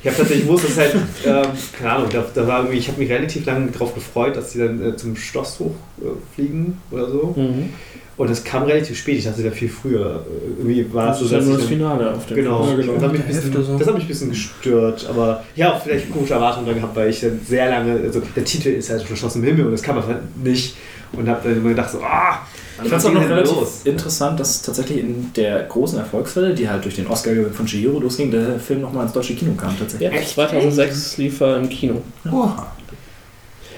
Ich 0.01 0.07
habe 0.07 0.17
tatsächlich 0.17 0.45
gewusst, 0.45 0.65
dass 0.65 0.77
halt, 0.77 0.95
ähm, 1.25 1.45
keine 1.77 1.91
Ahnung, 1.91 2.09
da, 2.11 2.25
da 2.33 2.47
war 2.47 2.59
irgendwie, 2.59 2.77
ich 2.77 2.87
habe 2.87 2.99
mich 2.99 3.09
relativ 3.09 3.45
lange 3.45 3.71
darauf 3.71 3.93
gefreut, 3.93 4.35
dass 4.35 4.51
sie 4.51 4.59
dann 4.59 4.81
äh, 4.81 4.95
zum 4.95 5.15
Schloss 5.15 5.59
hochfliegen 5.59 6.77
äh, 6.91 6.95
oder 6.95 7.09
so. 7.09 7.33
Mhm. 7.35 7.73
Und 8.15 8.29
das 8.29 8.43
kam 8.43 8.63
relativ 8.63 8.95
spät, 8.97 9.17
ich 9.17 9.25
dachte 9.25 9.41
ja 9.41 9.49
viel 9.49 9.69
früher. 9.69 10.23
Irgendwie 10.59 10.85
war 10.93 11.07
Das 11.07 11.21
es 11.21 11.29
so, 11.29 11.35
ist 11.35 11.41
ja 11.41 11.47
nur 11.49 11.57
das 11.57 11.65
Finale 11.67 12.11
auf 12.13 12.25
dem 12.27 12.35
Genau, 12.37 12.67
Ja, 12.69 12.75
Das, 12.77 13.03
hat 13.03 13.11
mich 13.11 13.21
ein 13.21 13.27
bisschen, 13.27 13.63
so. 13.63 13.77
das 13.79 13.87
hat 13.87 13.93
mich 13.95 14.03
ein 14.03 14.07
bisschen 14.07 14.29
gestört, 14.29 15.07
aber 15.09 15.43
ich 15.55 15.63
habe 15.63 15.75
auch 15.75 15.81
vielleicht 15.83 16.11
komische 16.11 16.33
Erwartungen 16.35 16.67
da 16.67 16.73
gehabt, 16.73 16.95
weil 16.95 17.09
ich 17.09 17.21
dann 17.21 17.39
sehr 17.47 17.69
lange, 17.69 17.93
also 18.01 18.21
der 18.35 18.43
Titel 18.45 18.69
ist 18.69 18.91
halt 18.91 19.07
schon 19.07 19.17
Schloss 19.17 19.35
im 19.35 19.43
Himmel 19.43 19.65
und 19.65 19.71
das 19.71 19.81
kann 19.81 19.95
man 19.95 20.05
halt 20.05 20.19
nicht 20.43 20.75
und 21.13 21.27
habe 21.27 21.39
dann 21.43 21.57
immer 21.57 21.69
gedacht 21.69 21.89
so, 21.91 22.01
ah, 22.03 22.45
Ich 22.83 22.89
fand 22.89 23.01
es 23.01 23.05
auch 23.07 23.13
noch 23.13 23.27
relativ 23.27 23.51
los? 23.55 23.81
interessant, 23.83 24.39
dass 24.39 24.61
tatsächlich 24.61 24.99
in 24.99 25.31
der 25.35 25.63
großen 25.63 25.97
Erfolgswelle, 25.97 26.53
die 26.53 26.69
halt 26.69 26.85
durch 26.85 26.95
den 26.95 27.07
Oscar-Gewinn 27.07 27.53
von 27.53 27.65
Chihiro 27.65 27.99
losging, 27.99 28.29
der 28.29 28.59
Film 28.59 28.81
nochmal 28.81 29.05
ins 29.05 29.13
deutsche 29.13 29.33
Kino 29.33 29.53
kam 29.55 29.75
tatsächlich. 29.77 30.11
Ja, 30.11 30.21
2006 30.23 31.17
lief 31.17 31.41
er 31.41 31.57
im 31.57 31.67
Kino. 31.69 31.99
Oha. 32.31 32.73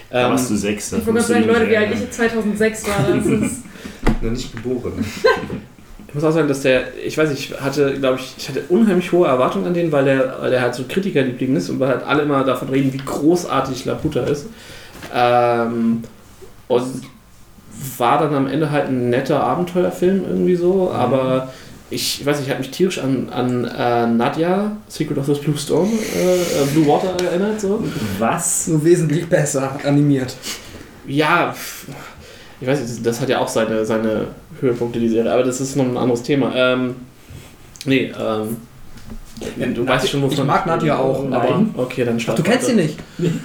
Da 0.10 0.26
Ähm, 0.26 0.32
warst 0.32 0.50
du 0.50 0.56
sechs. 0.58 0.90
da 0.90 0.98
Ich 0.98 1.06
wollte 1.06 1.20
gerade 1.20 1.34
sagen, 1.34 1.48
Leute, 1.48 1.70
wie 1.70 1.78
alt 1.78 1.90
ich 1.94 2.12
2006 2.12 2.88
war, 2.88 3.16
das 3.16 3.26
ist. 3.26 3.62
Noch 4.26 4.34
nicht 4.34 4.56
geboren. 4.56 4.94
Ich 6.08 6.14
muss 6.14 6.24
auch 6.24 6.32
sagen, 6.32 6.48
dass 6.48 6.62
der, 6.62 6.84
ich 7.06 7.18
weiß 7.18 7.30
nicht, 7.30 7.52
ich 7.52 7.62
hatte, 7.62 7.94
glaube 8.00 8.20
ich, 8.20 8.36
ich 8.38 8.48
hatte 8.48 8.64
unheimlich 8.70 9.12
hohe 9.12 9.28
Erwartungen 9.28 9.66
an 9.68 9.74
den, 9.74 9.92
weil 9.92 10.06
der, 10.06 10.38
weil 10.40 10.50
der 10.50 10.62
halt 10.62 10.74
so 10.74 10.86
Kritikerliebling 10.88 11.56
ist 11.58 11.70
und 11.70 11.80
weil 11.80 11.90
halt 11.90 12.04
alle 12.04 12.22
immer 12.22 12.44
davon 12.46 12.70
reden, 12.70 12.94
wie 12.94 12.98
großartig 12.98 13.84
Laputa 13.84 14.22
ist. 14.22 14.46
Ähm, 15.14 16.04
und 16.68 17.04
war 17.98 18.20
dann 18.20 18.34
am 18.34 18.48
Ende 18.48 18.72
halt 18.72 18.88
ein 18.88 19.10
netter 19.10 19.44
Abenteuerfilm 19.44 20.24
irgendwie 20.28 20.56
so, 20.56 20.92
aber 20.92 21.52
ich, 21.90 22.22
ich 22.22 22.26
weiß 22.26 22.38
nicht, 22.38 22.48
ich 22.48 22.52
habe 22.52 22.62
mich 22.62 22.72
tierisch 22.72 23.00
an, 23.00 23.30
an 23.30 23.66
äh, 23.66 24.08
Nadja, 24.08 24.78
Secret 24.88 25.18
of 25.18 25.26
the 25.28 25.34
Blue 25.34 25.58
Storm, 25.58 25.90
äh, 26.16 26.36
äh, 26.36 26.66
Blue 26.74 26.88
Water 26.88 27.16
erinnert 27.24 27.62
so. 27.62 27.84
Was? 28.18 28.68
Nur 28.68 28.84
wesentlich 28.84 29.28
besser 29.28 29.78
animiert. 29.84 30.36
Ja, 31.08 31.54
ich 32.66 32.72
weiß 32.72 32.82
nicht, 32.82 33.06
das 33.06 33.22
hat 33.22 33.30
ja 33.30 33.40
auch 33.40 33.48
seine, 33.48 33.86
seine 33.86 34.26
Höhepunkte, 34.60 35.00
die 35.00 35.08
Serie, 35.10 35.32
aber 35.32 35.44
das 35.44 35.62
ist 35.62 35.76
noch 35.76 35.86
ein 35.86 35.98
anderes 35.98 36.24
Thema. 36.24 36.52
Ähm, 36.56 36.96
nee, 37.86 38.12
ähm, 38.20 38.58
du 39.76 39.88
weißt 39.88 40.10
schon, 40.10 40.24
wovon 40.24 40.34
Ich 40.38 40.44
mag 40.44 40.66
Nadja 40.66 40.98
auch, 40.98 41.26
aber 41.26 41.36
aber- 41.44 41.66
okay, 41.78 42.06
dann 42.06 42.18
Ach, 42.28 42.34
du 42.34 42.42
kennst 42.42 42.66
sie 42.66 42.74
nicht? 42.74 42.98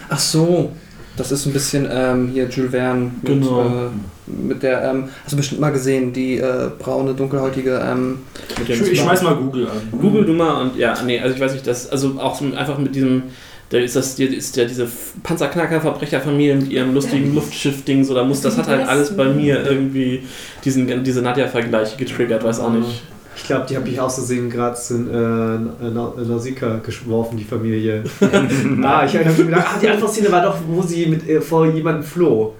Ach 0.09 0.19
so. 0.19 0.73
Das 1.17 1.33
ist 1.33 1.45
ein 1.45 1.53
bisschen 1.53 1.87
ähm, 1.93 2.31
hier 2.33 2.49
Jules 2.49 2.71
Verne 2.71 3.11
mit, 3.21 3.25
Genau. 3.27 3.67
äh, 3.67 4.31
mit 4.49 4.63
der, 4.63 4.85
ähm, 4.91 5.11
hast 5.23 5.33
du 5.33 5.37
bestimmt 5.37 5.61
mal 5.61 5.71
gesehen, 5.73 6.15
die 6.15 6.39
äh, 6.39 6.71
braune, 6.79 7.13
dunkelhäutige, 7.13 7.79
ähm, 7.85 8.21
Ich, 8.63 8.71
ich 8.71 9.01
schmeiß 9.01 9.21
mal 9.23 9.35
Google 9.35 9.67
an. 9.67 10.01
Google 10.01 10.25
du 10.25 10.33
mal 10.33 10.63
und 10.63 10.77
ja, 10.79 10.95
nee, 11.05 11.21
also 11.21 11.35
ich 11.35 11.41
weiß 11.41 11.53
nicht, 11.53 11.67
das, 11.67 11.91
also 11.91 12.15
auch 12.19 12.35
so 12.39 12.47
einfach 12.55 12.79
mit 12.79 12.95
diesem, 12.95 13.25
da 13.71 13.79
ist 13.79 13.97
das, 13.97 14.19
ist 14.19 14.57
ja 14.57 14.65
diese 14.65 14.87
Panzerknacker-Verbrecherfamilie 15.23 16.57
mit 16.57 16.71
ihrem 16.71 16.93
lustigen 16.95 17.35
Luftschiff-Ding, 17.35 18.05
so, 18.05 18.15
da 18.15 18.25
muss, 18.25 18.41
das 18.41 18.57
hat 18.59 18.69
halt 18.69 18.87
alles 18.87 19.17
bei 19.17 19.27
mir 19.27 19.65
irgendwie 19.65 20.23
diesen, 20.65 21.03
diese 21.05 21.23
Nadja-Vergleiche 21.23 21.97
getriggert, 21.97 22.43
weiß 22.45 22.61
auch 22.61 22.73
nicht. 22.73 23.03
Ich 23.37 23.45
glaube, 23.45 23.65
die 23.71 23.77
habe 23.77 23.89
ich 23.89 23.99
auszusehen 24.01 24.51
gerade 24.51 24.77
zu 24.77 24.95
äh, 24.95 25.89
Na- 25.89 26.13
Nausicaa 26.17 26.81
geschworfen, 26.85 27.39
die 27.39 27.45
Familie. 27.45 28.03
ah, 28.83 29.05
ich 29.07 29.17
habe 29.17 29.31
mir 29.31 29.45
gedacht, 29.45 29.67
ah, 29.75 29.79
die 29.81 29.89
Anfangsszene 29.89 30.31
war 30.31 30.43
doch, 30.43 30.57
wo 30.69 30.83
sie 30.83 31.07
mit, 31.07 31.29
äh, 31.29 31.41
vor 31.41 31.67
jemandem 31.67 32.03
floh. 32.05 32.55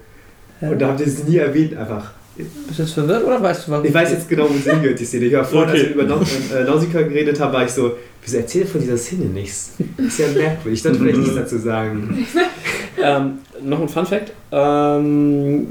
Und 0.61 0.79
da 0.81 0.87
habt 0.87 1.01
ihr 1.01 1.07
es 1.07 1.23
nie 1.25 1.37
erwähnt 1.37 1.75
einfach. 1.75 2.11
Bist 2.35 2.79
du 2.79 2.83
jetzt 2.83 2.93
verwirrt 2.93 3.25
oder 3.25 3.41
weißt 3.43 3.67
du, 3.67 3.71
warum? 3.71 3.85
Ich 3.85 3.93
weiß 3.93 4.11
jetzt 4.11 4.29
genau, 4.29 4.47
wo 4.49 4.53
es 4.55 4.63
hingeht, 4.63 4.99
die 4.99 5.05
Szene. 5.05 5.25
Ich 5.25 5.33
war 5.33 5.43
vorhin, 5.43 5.69
als 5.69 5.79
Okay. 5.81 5.93
wir 5.95 6.03
über 6.03 6.59
äh, 6.59 6.63
Nausicaa 6.63 7.01
geredet 7.01 7.39
haben, 7.39 7.53
war 7.53 7.65
ich 7.65 7.71
so, 7.71 7.91
wieso 8.21 8.37
erzählt 8.37 8.65
er 8.65 8.71
von 8.71 8.81
dieser 8.81 8.97
Szene 8.97 9.25
nichts? 9.25 9.73
Ist 9.97 10.19
ja 10.19 10.27
merkwürdig. 10.27 10.79
Ich 10.79 10.83
sollte 10.83 10.99
vielleicht 10.99 11.17
nichts 11.19 11.35
dazu 11.35 11.57
sagen. 11.57 12.27
Ähm, 13.03 13.39
noch 13.63 13.79
ein 13.81 13.89
Fun 13.89 14.05
Fact. 14.05 14.31
Ähm, 14.51 15.67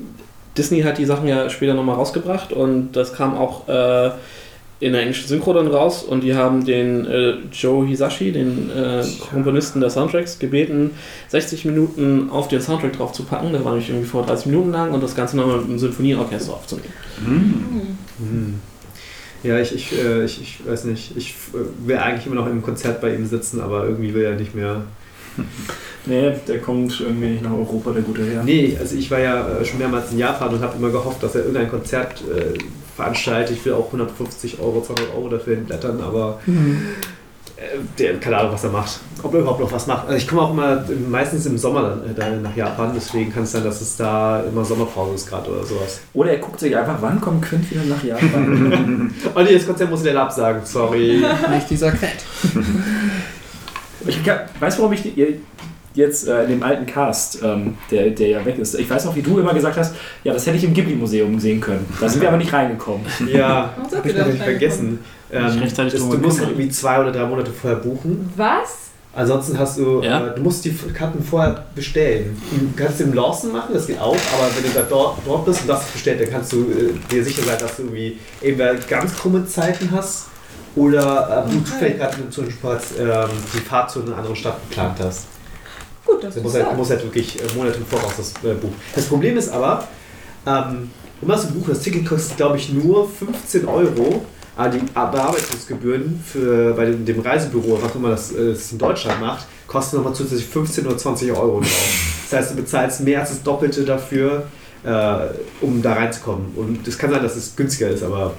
Disney 0.56 0.82
hat 0.82 0.98
die 0.98 1.05
Sachen 1.05 1.28
ja 1.28 1.48
später 1.48 1.74
nochmal 1.74 1.97
rausgebracht 1.97 2.52
und 2.52 2.93
das 2.93 3.12
kam 3.12 3.36
auch 3.36 3.68
äh, 3.68 4.10
in 4.81 4.93
der 4.93 5.02
englischen 5.02 5.28
Synchro 5.28 5.52
dann 5.52 5.68
raus 5.68 6.02
und 6.02 6.22
die 6.22 6.35
haben 6.35 6.64
den 6.64 7.06
äh, 7.06 7.35
Joe 7.52 7.86
Hisashi, 7.86 8.32
den 8.32 8.70
äh, 8.70 9.05
Komponisten 9.31 9.81
der 9.81 9.90
Soundtracks, 9.90 10.39
gebeten, 10.39 10.93
60 11.28 11.66
Minuten 11.66 12.31
auf 12.31 12.48
den 12.48 12.62
Soundtrack 12.62 12.94
drauf 12.94 13.12
zu 13.12 13.24
packen. 13.24 13.52
Der 13.52 13.64
war 13.64 13.72
nämlich 13.72 13.90
irgendwie 13.90 14.09
vor 14.09 14.24
30 14.24 14.47
Minuten 14.47 14.72
lang 14.72 14.93
und 14.93 15.02
das 15.02 15.14
Ganze 15.14 15.36
nochmal 15.36 15.59
mit 15.59 15.68
einem 15.68 15.78
Symphonieorchester 15.78 16.52
aufzunehmen. 16.52 16.93
Hm. 17.24 18.60
Ja, 19.42 19.58
ich, 19.58 19.74
ich, 19.74 19.92
äh, 19.98 20.24
ich, 20.24 20.40
ich 20.40 20.66
weiß 20.66 20.84
nicht. 20.84 21.16
Ich 21.16 21.34
äh, 21.54 21.86
will 21.86 21.96
eigentlich 21.96 22.26
immer 22.26 22.36
noch 22.36 22.46
im 22.46 22.62
Konzert 22.62 23.00
bei 23.00 23.14
ihm 23.14 23.26
sitzen, 23.26 23.60
aber 23.60 23.84
irgendwie 23.84 24.12
will 24.14 24.24
er 24.24 24.36
nicht 24.36 24.54
mehr. 24.54 24.84
Nee, 26.06 26.32
der 26.48 26.60
kommt 26.60 26.98
irgendwie 26.98 27.28
nicht 27.28 27.42
nach 27.42 27.52
Europa, 27.52 27.90
der 27.90 28.00
gute 28.00 28.24
Herr. 28.24 28.42
Nee, 28.42 28.74
also 28.80 28.96
ich 28.96 29.10
war 29.10 29.18
ja 29.18 29.58
äh, 29.58 29.64
schon 29.66 29.78
mehrmals 29.78 30.10
in 30.12 30.18
Japan 30.18 30.54
und 30.54 30.62
habe 30.62 30.74
immer 30.78 30.88
gehofft, 30.88 31.22
dass 31.22 31.34
er 31.34 31.42
irgendein 31.42 31.68
Konzert 31.68 32.22
äh, 32.22 32.58
veranstaltet. 32.96 33.58
Ich 33.58 33.64
will 33.66 33.74
auch 33.74 33.84
150 33.84 34.60
Euro, 34.60 34.80
200 34.80 35.14
Euro 35.14 35.28
dafür 35.28 35.56
hinblättern, 35.56 36.00
aber 36.00 36.40
äh, 36.46 36.50
der 37.99 38.19
keine 38.19 38.39
Ahnung, 38.39 38.53
was 38.53 38.65
er 38.65 38.70
macht. 38.70 39.01
Ob 39.23 39.35
er 39.35 39.41
überhaupt 39.41 39.61
noch 39.61 39.70
was 39.70 39.87
macht. 39.87 40.07
Also 40.07 40.16
ich 40.16 40.27
komme 40.27 40.43
auch 40.43 40.51
immer 40.51 40.82
meistens 41.09 41.45
im 41.47 41.59
Sommer 41.59 41.82
dann, 41.82 42.11
äh, 42.11 42.15
dann 42.15 42.43
nach 42.43 42.57
Japan, 42.57 42.93
deswegen 42.95 43.32
kann 43.32 43.43
es 43.43 43.53
sein, 43.53 43.65
dass 43.65 43.81
es 43.81 43.97
da 43.97 44.43
immer 44.43 44.65
Sommerpause 44.65 45.15
ist 45.15 45.28
gerade 45.28 45.51
oder 45.51 45.65
sowas. 45.65 46.01
Oder 46.15 46.32
er 46.32 46.39
guckt 46.39 46.61
sich 46.61 46.77
einfach, 46.77 46.97
wann 47.01 47.20
kommt 47.20 47.43
Quint 47.43 47.70
wieder 47.70 47.85
nach 47.85 48.03
Japan? 48.03 49.12
Oh 49.35 49.41
nee, 49.41 49.55
das 49.55 49.66
Konzert 49.66 49.91
muss 49.91 50.01
ich 50.01 50.07
leider 50.07 50.23
absagen, 50.23 50.62
sorry. 50.65 51.23
Nicht 51.55 51.70
dieser 51.70 51.91
Quent. 51.93 52.24
ich 54.07 54.24
kann, 54.24 54.41
weiß, 54.59 54.78
warum 54.78 54.93
ich 54.93 55.12
jetzt 55.95 56.28
äh, 56.28 56.45
in 56.45 56.51
dem 56.51 56.62
alten 56.62 56.87
Cast, 56.87 57.43
ähm, 57.43 57.77
der, 57.91 58.11
der 58.11 58.28
ja 58.28 58.45
weg 58.45 58.59
ist, 58.59 58.78
ich 58.78 58.89
weiß 58.89 59.05
noch, 59.05 59.15
wie 59.16 59.23
du 59.23 59.39
immer 59.39 59.53
gesagt 59.53 59.77
hast, 59.77 59.95
ja, 60.24 60.32
das 60.32 60.47
hätte 60.47 60.57
ich 60.57 60.65
im 60.65 60.73
Ghibli-Museum 60.73 61.39
sehen 61.39 61.61
können. 61.61 61.87
Da 62.01 62.09
sind 62.09 62.20
wir 62.20 62.28
aber 62.28 62.39
nicht 62.39 62.53
reingekommen. 62.53 63.05
Ja, 63.32 63.74
Warum 63.77 63.91
seid 63.91 63.99
hab 63.99 64.07
ihr 64.07 64.12
ich 64.12 64.19
noch 64.19 64.27
nicht 64.27 64.35
nicht 64.35 64.45
vergessen. 64.45 64.99
Ähm, 65.32 65.59
rechtzeitig 65.59 65.93
das, 65.93 66.02
du 66.02 66.07
musst 66.09 66.20
gekümmert. 66.39 66.40
irgendwie 66.59 66.69
zwei 66.70 67.01
oder 67.01 67.12
drei 67.12 67.24
Monate 67.27 67.51
vorher 67.52 67.78
buchen. 67.78 68.32
Was? 68.36 68.77
Ansonsten 69.12 69.59
hast 69.59 69.78
du, 69.78 70.02
Ja? 70.02 70.28
äh, 70.28 70.35
du 70.36 70.43
musst 70.43 70.65
die 70.65 70.70
Karten 70.94 71.23
vorher 71.23 71.65
bestellen. 71.74 72.40
Du 72.51 72.70
kannst 72.82 73.01
im 73.01 73.12
Lawson 73.12 73.51
machen, 73.52 73.74
das 73.74 73.86
geht 73.86 73.98
auch, 74.01 74.15
aber 74.15 74.48
wenn 74.57 74.62
du 74.73 74.78
da 74.78 74.82
dort, 74.89 75.19
dort 75.27 75.44
bist 75.47 75.62
und 75.62 75.69
das 75.69 75.85
bestellt, 75.86 76.20
dann 76.20 76.31
kannst 76.31 76.52
du 76.52 76.59
äh, 76.62 76.93
dir 77.11 77.24
sicher 77.24 77.43
sein, 77.43 77.57
dass 77.59 77.77
du 77.77 77.82
irgendwie 77.82 78.19
entweder 78.40 78.74
ganz 78.77 79.16
krumme 79.16 79.44
Zeiten 79.47 79.90
hast 79.90 80.27
oder 80.77 81.44
äh, 81.48 81.51
du 81.52 81.65
zufällig 81.65 81.98
gerade 81.98 82.31
zum 82.31 82.44
Beispiel 82.47 82.70
ähm, 83.01 83.28
die 83.55 83.59
Fahrt 83.59 83.90
zu 83.90 84.02
einer 84.02 84.16
anderen 84.16 84.36
Stadt 84.36 84.59
geplant 84.69 84.97
hast. 85.01 85.27
Gut, 86.07 86.23
das 86.23 86.35
Du 86.35 86.39
ist 86.40 86.44
musst 86.44 86.57
halt, 86.57 86.77
musst 86.77 86.90
halt 86.90 87.02
wirklich 87.02 87.40
äh, 87.40 87.57
Monate 87.57 87.78
im 87.78 87.86
Voraus 87.86 88.12
das 88.16 88.32
äh, 88.44 88.55
buchen. 88.55 88.74
Das 88.94 89.05
Problem 89.07 89.36
ist 89.36 89.48
aber, 89.48 89.89
ähm, 90.47 90.90
um 91.20 91.28
das 91.28 91.43
zu 91.43 91.52
buchen, 91.52 91.70
das 91.74 91.81
Ticket 91.81 92.07
kostet, 92.07 92.36
glaube 92.36 92.57
ich, 92.59 92.73
nur 92.73 93.09
15 93.11 93.66
Euro. 93.66 94.24
Aber 94.56 94.68
die 94.68 94.78
Bearbeitungsgebühren 94.78 96.22
für, 96.24 96.74
bei 96.74 96.86
dem, 96.86 97.20
Reisebüro, 97.20 97.78
was 97.81 97.94
immer 97.94 98.10
das, 98.10 98.32
äh, 98.32 98.52
das 98.52 98.72
in 98.72 98.78
Deutschland 98.78 99.20
macht, 99.20 99.47
kosten 99.66 99.97
nochmal 99.97 100.14
zusätzlich 100.14 100.48
15 100.48 100.86
oder 100.86 100.98
20 100.98 101.32
Euro 101.32 101.60
drauf. 101.60 102.24
Das 102.31 102.40
heißt, 102.40 102.52
du 102.52 102.56
bezahlst 102.56 103.01
mehr 103.02 103.20
als 103.20 103.31
das 103.31 103.43
Doppelte 103.43 103.85
dafür, 103.85 104.44
äh, 104.82 105.16
um 105.60 105.81
da 105.82 105.94
reinzukommen. 105.94 106.52
Und 106.56 106.86
es 106.86 106.98
kann 106.98 107.10
sein, 107.10 107.22
dass 107.22 107.36
es 107.36 107.55
günstiger 107.55 107.89
ist, 107.89 108.02
aber 108.02 108.35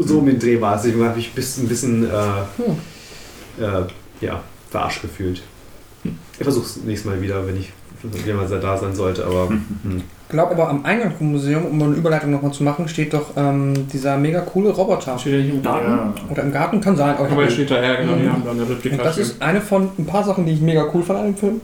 so 0.00 0.18
um 0.18 0.26
den 0.26 0.38
Dreh 0.38 0.60
war 0.60 0.76
es. 0.76 0.82
Deswegen 0.82 1.04
habe 1.04 1.18
ich 1.18 1.32
bis, 1.32 1.58
ein 1.58 1.68
bisschen 1.68 2.04
äh, 2.04 3.62
äh, 3.62 3.86
ja, 4.20 4.42
verarscht 4.70 5.02
gefühlt. 5.02 5.42
Ich 6.04 6.42
versuche 6.42 6.66
es 6.66 6.76
nächstes 6.78 7.10
Mal 7.10 7.20
wieder, 7.20 7.46
wenn 7.46 7.56
ich 7.56 7.72
mal 8.34 8.60
da 8.60 8.76
sein 8.76 8.94
sollte, 8.94 9.24
aber 9.24 9.48
hm. 9.82 10.02
Ich 10.28 10.32
glaube 10.32 10.52
aber 10.52 10.68
am 10.68 10.84
Eingang 10.84 11.12
vom 11.16 11.30
Museum, 11.30 11.64
um 11.66 11.80
eine 11.80 11.94
Überleitung 11.94 12.32
nochmal 12.32 12.50
zu 12.50 12.64
machen, 12.64 12.88
steht 12.88 13.14
doch 13.14 13.30
ähm, 13.36 13.86
dieser 13.92 14.16
mega 14.16 14.40
coole 14.40 14.70
Roboter. 14.70 15.16
Steht 15.20 15.34
ja 15.34 15.38
nicht 15.38 15.54
im 15.54 15.62
Garten. 15.62 15.86
Ja. 15.88 16.14
Oder 16.32 16.42
im 16.42 16.52
Garten 16.52 16.80
kann 16.80 16.96
sein. 16.96 17.14
Aber 17.16 17.26
ich 17.26 17.32
Aber 17.32 17.44
er 17.44 17.50
steht 17.50 17.70
da, 17.70 17.80
ja, 17.80 17.94
genau, 17.94 18.14
die 18.14 18.24
Mhm. 18.24 18.32
haben 18.32 18.42
da 18.44 18.50
eine 18.50 18.68
Replika 18.68 19.04
das 19.04 19.18
ist 19.18 19.40
eine 19.40 19.60
von 19.60 19.88
ein 19.96 20.04
paar 20.04 20.24
Sachen, 20.24 20.44
die 20.44 20.52
ich 20.54 20.60
mega 20.60 20.84
cool 20.92 21.04
fand 21.04 21.20
an 21.20 21.24
dem 21.26 21.36
Film. 21.36 21.60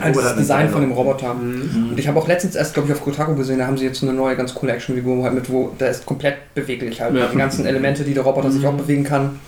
Halt 0.00 0.16
Oder 0.16 0.26
das 0.26 0.36
Design 0.36 0.68
von 0.68 0.80
dem 0.82 0.92
Roboter. 0.92 1.34
Mhm. 1.34 1.88
Und 1.90 1.98
ich 1.98 2.06
habe 2.06 2.16
auch 2.20 2.28
letztens 2.28 2.54
erst, 2.54 2.74
glaube 2.74 2.88
ich, 2.88 2.94
auf 2.94 3.02
Kotaku 3.02 3.34
gesehen, 3.34 3.58
da 3.58 3.66
haben 3.66 3.76
sie 3.76 3.86
jetzt 3.86 4.00
eine 4.04 4.12
neue, 4.12 4.36
ganz 4.36 4.54
coole 4.54 4.74
Actionfigur 4.74 5.24
halt 5.24 5.34
mit, 5.34 5.50
wo 5.50 5.72
der 5.80 5.90
ist 5.90 6.06
komplett 6.06 6.54
beweglich 6.54 7.00
halt. 7.00 7.16
Ja. 7.16 7.26
Die 7.26 7.36
ganzen 7.36 7.66
Elemente, 7.66 8.04
die 8.04 8.14
der 8.14 8.22
Roboter 8.22 8.52
sich 8.52 8.64
auch 8.64 8.74
bewegen 8.74 9.02
kann. 9.02 9.40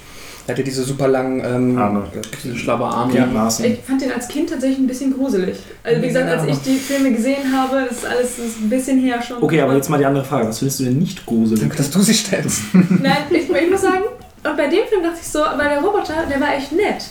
Er 0.51 0.55
hat 0.55 0.59
ja 0.59 0.65
diese 0.65 0.83
super 0.83 1.07
langen 1.07 1.45
ähm, 1.45 1.79
Arme. 1.79 2.09
Diese 2.43 2.57
schlabber 2.57 2.87
Arme. 2.87 3.15
Ja. 3.15 3.49
Ich 3.63 3.79
fand 3.87 4.03
den 4.03 4.11
als 4.11 4.27
Kind 4.27 4.51
tatsächlich 4.51 4.81
ein 4.81 4.89
bisschen 4.89 5.15
gruselig. 5.15 5.59
Also 5.85 6.03
wie 6.03 6.09
gesagt, 6.09 6.29
als 6.29 6.45
ich 6.45 6.59
die 6.63 6.77
Filme 6.77 7.13
gesehen 7.13 7.57
habe, 7.57 7.87
das 7.89 7.99
ist 7.99 8.07
alles 8.07 8.37
das 8.37 8.47
ist 8.47 8.61
ein 8.61 8.69
bisschen 8.69 8.99
her 8.99 9.23
schon. 9.23 9.41
Okay, 9.41 9.61
aber 9.61 9.77
jetzt 9.77 9.89
mal 9.89 9.99
die 9.99 10.07
andere 10.07 10.25
Frage. 10.25 10.49
Was 10.49 10.59
findest 10.59 10.81
du 10.81 10.85
denn 10.87 10.99
nicht 10.99 11.25
gruselig? 11.25 11.61
Danke, 11.61 11.77
dass 11.77 11.89
du 11.89 12.01
sie 12.01 12.15
stellst. 12.15 12.63
Nein, 12.73 13.17
ich, 13.31 13.49
ich 13.49 13.71
muss 13.71 13.81
sagen, 13.81 14.03
und 14.43 14.57
bei 14.57 14.67
dem 14.67 14.89
Film 14.89 15.05
dachte 15.05 15.19
ich 15.23 15.29
so, 15.29 15.39
weil 15.39 15.69
der 15.69 15.81
Roboter, 15.83 16.27
der 16.29 16.41
war 16.41 16.53
echt 16.57 16.73
nett. 16.73 17.05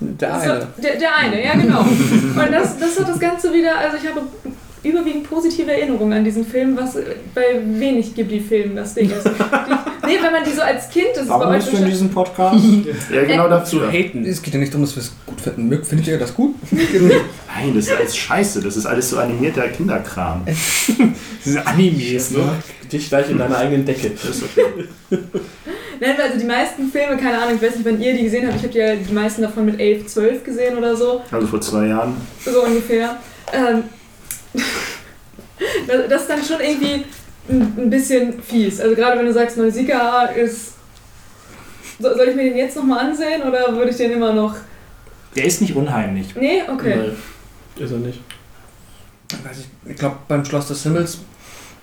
Der 0.00 0.40
So, 0.40 0.50
eine. 0.50 0.66
der, 0.82 0.96
der 0.96 1.16
eine, 1.18 1.44
ja 1.44 1.52
genau. 1.54 1.80
Und 1.82 2.50
das, 2.50 2.78
das 2.78 2.98
hat 2.98 3.08
das 3.10 3.20
Ganze 3.20 3.52
wieder, 3.52 3.76
also 3.76 3.98
ich 3.98 4.08
habe 4.08 4.22
überwiegend 4.84 5.28
positive 5.28 5.70
Erinnerungen 5.72 6.12
an 6.18 6.24
diesen 6.24 6.46
Film, 6.46 6.76
was 6.76 6.94
bei 7.34 7.60
wenig 7.64 8.14
Ghibli-Filmen 8.14 8.76
das 8.76 8.94
Ding 8.94 9.10
ist. 9.10 9.24
Die, 10.04 10.08
nee, 10.10 10.18
wenn 10.22 10.32
man 10.32 10.44
die 10.44 10.50
so 10.50 10.60
als 10.60 10.90
Kind, 10.90 11.06
das 11.14 11.22
ist 11.22 11.28
Warum 11.30 11.46
bei 11.48 11.56
euch 11.56 11.64
bist 11.64 11.72
du 11.72 11.76
in 11.78 11.86
diesem 11.88 12.10
Podcast? 12.10 12.62
Ja, 13.10 13.24
genau 13.24 13.44
Zu 13.64 13.78
dafür. 13.80 13.90
haten. 13.90 14.26
Es 14.26 14.42
geht 14.42 14.52
ja 14.52 14.60
nicht 14.60 14.70
darum, 14.72 14.84
dass 14.84 14.94
wir 14.94 15.02
es 15.02 15.12
gut 15.24 15.40
finden. 15.40 15.66
Mögt- 15.68 15.86
Findet 15.86 16.06
ihr 16.08 16.18
das 16.18 16.34
gut? 16.34 16.54
Nein, 16.70 17.74
das 17.74 17.86
ist 17.86 17.92
alles 17.96 18.14
scheiße. 18.16 18.60
Das 18.60 18.76
ist 18.76 18.84
alles 18.84 19.08
so 19.08 19.18
animierter 19.18 19.66
Kinderkram. 19.68 20.42
Diese 21.44 21.66
Animes, 21.66 22.32
ne? 22.32 22.42
Dich 22.92 23.08
gleich 23.08 23.30
in 23.30 23.38
deiner 23.38 23.56
eigenen 23.56 23.86
Decke. 23.86 24.10
Das 24.10 24.24
ist 24.36 24.42
okay. 24.42 24.84
Nein, 26.00 26.16
also 26.22 26.38
die 26.38 26.44
meisten 26.44 26.88
Filme, 26.90 27.16
keine 27.16 27.38
Ahnung, 27.40 27.56
ich 27.56 27.62
weiß 27.62 27.76
nicht, 27.76 27.86
wann 27.86 28.00
ihr 28.00 28.14
die 28.14 28.24
gesehen 28.24 28.46
habt, 28.46 28.56
ich 28.56 28.62
habe 28.62 28.72
die 28.72 28.78
ja 28.78 28.94
die 28.96 29.12
meisten 29.12 29.40
davon 29.42 29.64
mit 29.64 29.80
11, 29.80 30.06
12 30.06 30.44
gesehen 30.44 30.76
oder 30.76 30.94
so, 30.96 31.22
Also 31.30 31.46
vor 31.46 31.60
zwei 31.62 31.86
Jahren. 31.86 32.14
so 32.44 32.62
ungefähr. 32.62 33.16
Ähm, 33.54 33.84
das, 36.08 36.22
ist 36.22 36.30
dann 36.30 36.42
schon 36.42 36.60
irgendwie 36.60 37.04
ein, 37.48 37.90
bisschen 37.90 38.42
fies. 38.42 38.80
Also 38.80 38.94
gerade 38.94 39.18
wenn 39.18 39.26
du 39.26 39.32
sagst, 39.32 39.56
Neusika 39.56 40.26
ist... 40.26 40.72
So, 42.00 42.14
soll 42.14 42.28
ich 42.28 42.36
mir 42.36 42.44
den 42.44 42.56
jetzt 42.56 42.76
nochmal 42.76 43.06
ansehen 43.06 43.42
oder 43.42 43.74
würde 43.74 43.90
ich 43.90 43.96
den 43.96 44.12
immer 44.12 44.32
noch... 44.32 44.56
Der 45.36 45.44
ist 45.44 45.60
nicht 45.60 45.74
unheimlich. 45.74 46.34
Nee? 46.36 46.62
Okay. 46.68 46.96
Nein, 46.96 47.16
ist 47.76 47.92
er 47.92 47.98
nicht. 47.98 48.20
Ich, 49.30 49.90
ich 49.90 49.96
glaube, 49.96 50.16
beim 50.28 50.44
Schloss 50.44 50.68
des 50.68 50.82
Himmels. 50.82 51.18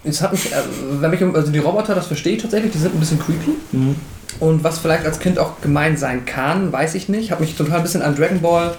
Es 0.03 0.22
hat 0.22 0.31
mich, 0.31 0.52
äh, 0.52 0.56
wenn 0.99 1.11
mich 1.11 1.22
also 1.22 1.52
die 1.52 1.60
Roboter, 1.60 1.93
das 1.93 2.07
verstehe 2.07 2.35
ich 2.35 2.41
tatsächlich, 2.41 2.72
die 2.72 2.77
sind 2.77 2.95
ein 2.95 2.99
bisschen 2.99 3.19
creepy. 3.19 3.52
Mhm. 3.72 3.95
Und 4.39 4.64
was 4.64 4.80
vielleicht 4.80 5.06
als 5.06 5.19
Kind 5.19 5.38
auch 5.38 5.61
gemein 5.61 5.98
sein 5.98 6.26
kann, 6.26 6.72
weiß 6.72 6.95
ich 6.95 7.10
nicht. 7.10 7.31
Hat 7.31 7.39
mich 7.39 7.56
total 7.56 7.77
ein 7.77 7.84
bisschen 7.84 8.02
an 8.02 8.15
Dragon 8.15 8.41
Ball 8.41 8.76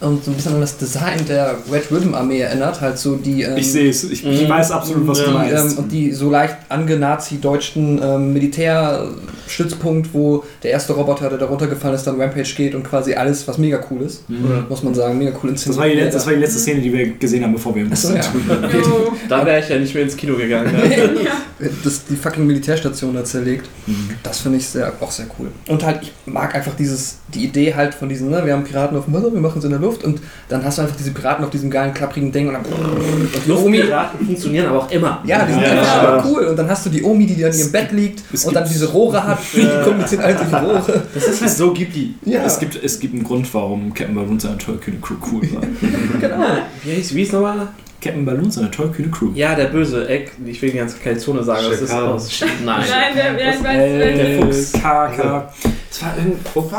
und 0.00 0.24
so 0.24 0.30
ein 0.30 0.34
bisschen 0.34 0.54
an 0.54 0.60
das 0.60 0.76
Design 0.78 1.24
der 1.28 1.56
Red 1.70 1.90
Ribbon 1.90 2.14
Armee 2.14 2.40
erinnert. 2.40 2.80
Halt 2.80 2.98
so 2.98 3.16
die. 3.16 3.42
Ähm, 3.42 3.56
Ich 3.56 3.70
sehe 3.70 3.90
es. 3.90 4.04
Ich, 4.04 4.24
ich 4.24 4.42
Mhm. 4.44 4.48
weiß 4.48 4.70
absolut, 4.70 5.06
was 5.06 5.18
du 5.18 5.26
ähm, 5.26 5.32
meinst. 5.34 5.78
und 5.78 5.92
die 5.92 6.12
so 6.12 6.30
leicht 6.30 6.56
angenazi-deutschen 6.68 8.00
ähm, 8.02 8.32
Militärstützpunkt, 8.32 10.12
wo 10.12 10.44
der 10.62 10.70
erste 10.72 10.92
Roboter, 10.92 11.28
der 11.28 11.38
da 11.38 11.46
runtergefallen 11.46 11.94
ist, 11.96 12.06
dann 12.06 12.20
Rampage 12.20 12.54
geht 12.56 12.74
und 12.74 12.82
quasi 12.84 13.14
alles, 13.14 13.46
was 13.48 13.58
mega 13.58 13.80
cool 13.90 14.02
ist, 14.02 14.28
Mhm. 14.28 14.64
muss 14.68 14.82
man 14.82 14.94
sagen, 14.94 15.18
mega 15.18 15.32
cool 15.42 15.52
Das 15.52 15.76
war, 15.76 15.88
die 15.88 15.96
das 15.98 16.26
war 16.26 16.32
die 16.34 16.40
letzte 16.40 16.58
Szene, 16.60 16.80
die 16.80 16.92
wir 16.92 17.10
gesehen 17.12 17.42
haben, 17.44 17.52
bevor 17.52 17.74
wir 17.74 17.82
im 17.82 17.92
Achso, 17.92 18.14
ja. 18.14 18.20
Jo. 18.72 19.12
Da 19.28 19.44
wäre 19.44 19.60
ich 19.60 19.68
ja 19.68 19.78
nicht 19.78 19.94
mehr 19.94 20.04
ins 20.04 20.16
Kino 20.16 20.36
gegangen. 20.36 20.72
Ne? 20.72 20.94
ja. 21.24 21.68
das, 21.84 22.04
die 22.06 22.16
fucking 22.16 22.46
Militärstation 22.46 23.14
da 23.14 23.24
zerlegt. 23.24 23.68
Mhm. 23.86 24.10
Das 24.22 24.40
finde 24.40 24.58
ich 24.58 24.66
sehr, 24.66 24.92
auch 25.00 25.10
sehr 25.10 25.26
cool. 25.38 25.48
Und 25.68 25.84
halt, 25.84 25.98
ich 26.02 26.12
mag 26.26 26.54
einfach 26.54 26.74
dieses, 26.74 27.16
die 27.34 27.44
Idee 27.44 27.74
halt 27.74 27.94
von 27.94 28.08
diesen, 28.08 28.30
ne, 28.30 28.42
wir 28.44 28.52
haben 28.52 28.64
Piraten 28.64 28.96
auf 28.96 29.04
dem 29.04 29.14
Wasser, 29.14 29.32
wir 29.32 29.40
machen 29.40 29.58
es 29.58 29.64
in 29.64 29.70
der 29.70 29.80
Luft 29.80 29.89
und 29.98 30.20
dann 30.48 30.64
hast 30.64 30.78
du 30.78 30.82
einfach 30.82 30.96
diese 30.96 31.10
Piraten 31.12 31.44
auf 31.44 31.50
diesem 31.50 31.70
geilen, 31.70 31.92
klapprigen 31.94 32.32
Ding 32.32 32.48
und 32.48 32.54
dann 32.54 32.64
und 32.64 33.28
die 33.46 33.50
Omi. 33.52 33.76
Luftpiraten 33.78 34.26
funktionieren 34.26 34.66
aber 34.68 34.78
auch 34.84 34.90
immer. 34.90 35.22
Ja, 35.26 35.44
die 35.44 35.52
sind 35.52 35.62
Ja. 35.62 35.82
aber 36.02 36.24
cool. 36.26 36.44
Und 36.46 36.56
dann 36.56 36.68
hast 36.68 36.86
du 36.86 36.90
die 36.90 37.02
Omi, 37.02 37.26
die 37.26 37.40
dann 37.40 37.52
in 37.52 37.58
ihrem 37.58 37.72
Bett 37.72 37.92
liegt 37.92 38.22
Es 38.32 38.44
und 38.44 38.54
dann 38.54 38.64
gibt- 38.64 38.74
diese 38.74 38.88
Rohre 38.90 39.22
hat, 39.24 39.38
die 39.54 39.66
kommunizieren 39.84 40.22
alle 40.24 40.34
durch 40.34 40.48
die 40.48 40.54
Rohre. 40.54 41.02
Das 41.14 41.26
ist 41.28 41.40
halt 41.42 41.50
so 41.52 41.72
Ghibli. 41.72 42.14
Ja, 42.24 42.44
Es, 42.44 42.58
gibt, 42.58 42.82
es 42.82 42.98
gibt 42.98 43.14
einen 43.14 43.24
Grund, 43.24 43.52
warum 43.54 43.92
Captain 43.94 44.14
Balloon 44.14 44.38
seine 44.40 44.58
tollkühne 44.58 44.98
Crew 45.00 45.14
cool 45.32 45.42
war. 45.54 45.60
genau. 46.20 46.44
Wie 46.84 46.90
hieß, 46.92 47.14
wie 47.14 47.18
hieß 47.24 47.32
nochmal? 47.32 47.68
Captain 48.00 48.24
Balloon 48.24 48.50
seine 48.50 48.70
tollkühne 48.70 49.10
Crew. 49.10 49.30
Ja, 49.34 49.54
der 49.54 49.66
böse 49.66 50.08
Eck. 50.08 50.32
Ich 50.46 50.60
will 50.62 50.72
ganz 50.72 50.98
keine 50.98 51.18
Zone 51.18 51.42
sagen. 51.42 51.66
Das 51.68 51.80
ist 51.80 51.92
aus. 51.92 52.40
Nein. 52.40 52.84
Nein, 52.90 53.14
der, 53.14 53.32
ja, 53.32 53.64
weiß, 53.64 53.64
Äh, 53.64 54.16
der 54.16 54.42
Fuchs, 54.42 54.72
Kaka. 54.72 55.52
Das 55.90 56.02
war 56.02 56.16
irgendwo. 56.16 56.70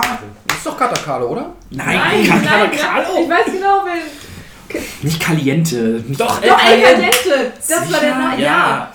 Das 0.47 0.57
ist 0.57 0.65
doch 0.65 0.77
Katakalo, 0.77 1.27
oder? 1.27 1.53
Nein, 1.69 1.97
nein, 1.97 2.21
ich 2.21 2.29
weiß 2.29 3.45
genau, 3.45 3.83
wer. 3.85 4.81
nicht 5.03 5.19
Caliente. 5.21 6.03
Nicht 6.07 6.19
Doch, 6.19 6.41
Doch, 6.41 6.63
El 6.65 6.81
Caliente! 6.81 7.53
Das 7.67 7.91
war 7.91 7.99
der 7.99 8.15
Name. 8.15 8.41
Ja. 8.41 8.93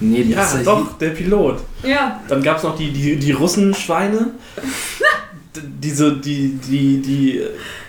Nee, 0.00 0.22
Ja, 0.22 0.36
das 0.36 0.54
ist 0.54 0.66
doch, 0.66 0.98
der 0.98 1.10
Pilot. 1.10 1.60
Ja, 1.82 2.20
Dann 2.28 2.42
gab 2.42 2.58
es 2.58 2.62
noch 2.62 2.76
die, 2.76 2.90
die, 2.90 3.16
die 3.16 3.32
Russenschweine. 3.32 4.32
Diese, 5.56 6.16
die, 6.16 6.54
die, 6.56 7.00
die. 7.00 7.40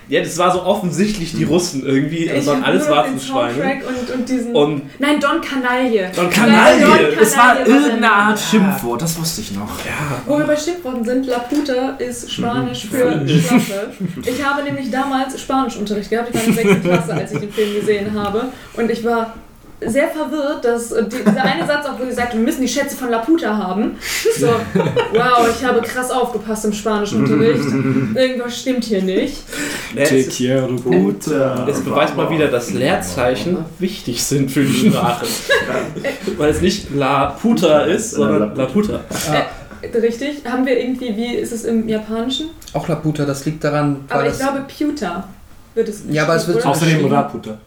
Ja, 0.07 0.22
das 0.22 0.38
war 0.38 0.52
so 0.52 0.64
offensichtlich 0.64 1.34
die 1.34 1.44
Russen 1.44 1.86
irgendwie. 1.86 2.27
Das 2.27 2.40
ich 2.40 2.45
waren 2.45 2.61
hab 2.61 2.68
alles 2.68 2.84
den 2.86 2.91
Warzenschweine. 2.91 3.53
Soundtrack 3.53 3.84
und, 3.88 4.15
und 4.15 4.30
diesen... 4.30 4.56
Und 4.56 4.99
Nein, 4.99 5.19
Don 5.19 5.41
Kanaille. 5.41 6.11
Don 6.15 6.26
Don 6.26 6.30
Kanaille. 6.30 7.18
Es 7.19 7.36
war 7.38 7.56
Kanaille 7.56 7.76
irgendeine 7.76 8.11
Art 8.11 8.40
Schimpfwort, 8.40 9.02
das 9.02 9.19
wusste 9.19 9.41
ich 9.41 9.52
noch. 9.52 9.80
ja, 9.86 10.22
Wo 10.26 10.38
wir 10.38 10.45
bei 10.45 10.56
Schimpfworten 10.56 11.03
sind, 11.03 11.26
La 11.27 11.40
Puta 11.40 11.95
ist 11.98 12.32
Spanisch 12.32 12.88
für 12.88 13.27
Schlappe. 13.27 13.94
Ich 14.26 14.44
habe 14.45 14.64
nämlich 14.64 14.91
damals 14.91 15.40
Spanischunterricht 15.40 16.10
gehabt, 16.10 16.30
ich 16.34 16.36
war 16.36 16.48
in 16.48 16.56
der 16.56 16.65
6. 16.65 16.84
Klasse, 16.84 17.14
als 17.14 17.32
ich 17.34 17.40
den 17.40 17.52
Film 17.52 17.76
gesehen 17.80 18.14
habe. 18.14 18.45
Und 18.76 18.91
ich 18.91 19.03
war 19.03 19.34
sehr 19.81 20.07
verwirrt, 20.07 20.64
dass 20.64 20.91
äh, 20.91 21.03
die, 21.03 21.18
dieser 21.18 21.43
eine 21.43 21.65
Satz, 21.68 21.85
auch 21.85 21.99
wo 21.99 22.06
sie 22.06 22.14
sagt, 22.14 22.34
wir 22.34 22.39
müssen 22.39 22.61
die 22.61 22.68
Schätze 22.68 22.95
von 22.95 23.10
La 23.10 23.19
Puta 23.19 23.56
haben. 23.57 23.97
So, 24.38 24.47
wow, 24.47 25.47
ich 25.49 25.65
habe 25.65 25.81
krass 25.81 26.11
aufgepasst 26.11 26.65
im 26.65 26.73
Spanischunterricht. 26.73 27.65
Irgendwas 28.15 28.60
stimmt 28.60 28.85
hier 28.85 29.02
nicht. 29.02 29.43
es, 29.95 30.10
Te 30.10 30.23
quiero 30.23 30.76
puta. 30.76 31.68
es 31.68 31.81
beweist 31.81 32.15
mal 32.15 32.30
wieder, 32.30 32.47
dass 32.47 32.72
Leerzeichen 32.72 33.57
wichtig 33.80 34.23
sind 34.23 34.52
für 34.52 34.64
die 34.64 34.89
Sprache. 34.89 35.26
Weil 36.38 36.49
es 36.49 36.61
nicht 36.61 36.93
La 36.95 37.27
Puta 37.27 37.81
ist, 37.81 38.11
sondern 38.11 38.56
La 38.56 38.65
Puta. 38.65 39.02
Richtig? 39.93 40.43
Haben 40.45 40.65
wir 40.65 40.80
irgendwie, 40.80 41.15
wie 41.15 41.35
ist 41.35 41.52
es 41.52 41.64
im 41.65 41.88
Japanischen? 41.88 42.49
Auch 42.73 42.88
Laputa, 42.88 43.23
das 43.23 43.45
liegt 43.45 43.64
daran, 43.64 43.97
weil 44.07 44.19
Aber 44.19 44.30
ich 44.30 44.38
glaube, 44.38 44.65
Puta 44.68 45.27
wird 45.76 45.89
es 45.89 46.03
Ja, 46.10 46.23
aber 46.23 46.35
es 46.35 46.47
wird 46.47 46.57
oder? 46.57 46.69
Außerdem. 46.69 47.06
Raputa. 47.06 47.57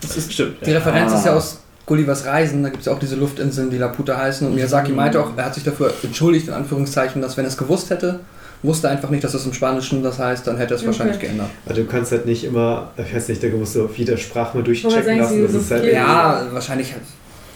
Das 0.00 0.16
ist 0.16 0.32
stimmt. 0.32 0.64
die 0.66 0.72
Referenz 0.72 1.12
ist 1.12 1.26
ja 1.26 1.34
aus 1.34 1.60
Gullivers 1.86 2.26
Reisen, 2.26 2.62
da 2.62 2.68
gibt 2.68 2.80
es 2.80 2.86
ja 2.86 2.92
auch 2.92 2.98
diese 2.98 3.16
Luftinseln, 3.16 3.70
die 3.70 3.78
Laputa 3.78 4.16
heißen. 4.16 4.46
Und 4.46 4.54
Miyazaki 4.54 4.92
meinte 4.92 5.20
auch, 5.20 5.30
er 5.36 5.46
hat 5.46 5.54
sich 5.54 5.64
dafür 5.64 5.92
entschuldigt, 6.02 6.48
in 6.48 6.54
Anführungszeichen, 6.54 7.22
dass 7.22 7.36
wenn 7.36 7.44
er 7.44 7.48
es 7.48 7.56
gewusst 7.56 7.88
hätte, 7.90 8.20
wusste 8.62 8.88
einfach 8.90 9.08
nicht, 9.10 9.24
dass 9.24 9.32
das 9.32 9.46
im 9.46 9.52
Spanischen 9.54 10.02
das 10.02 10.18
heißt, 10.18 10.46
dann 10.46 10.56
hätte 10.58 10.74
er 10.74 10.76
es 10.76 10.80
Okay. 10.82 10.88
wahrscheinlich 10.88 11.18
geändert. 11.18 11.48
Also 11.66 11.82
du 11.82 11.88
kannst 11.88 12.12
halt 12.12 12.26
nicht 12.26 12.44
immer, 12.44 12.90
ich 12.96 13.14
weiß 13.14 13.28
nicht, 13.28 13.42
da 13.42 13.48
musst 13.48 13.74
du 13.76 13.84
auf 13.86 13.96
jeder 13.96 14.16
Sprache 14.16 14.56
mal 14.58 14.62
durchchecken 14.64 15.18
lassen. 15.18 15.42
Das 15.42 15.54
ist 15.54 15.70
halt 15.70 15.84
Ja, 15.92 16.42
wahrscheinlich. 16.52 16.92
halt. 16.92 17.02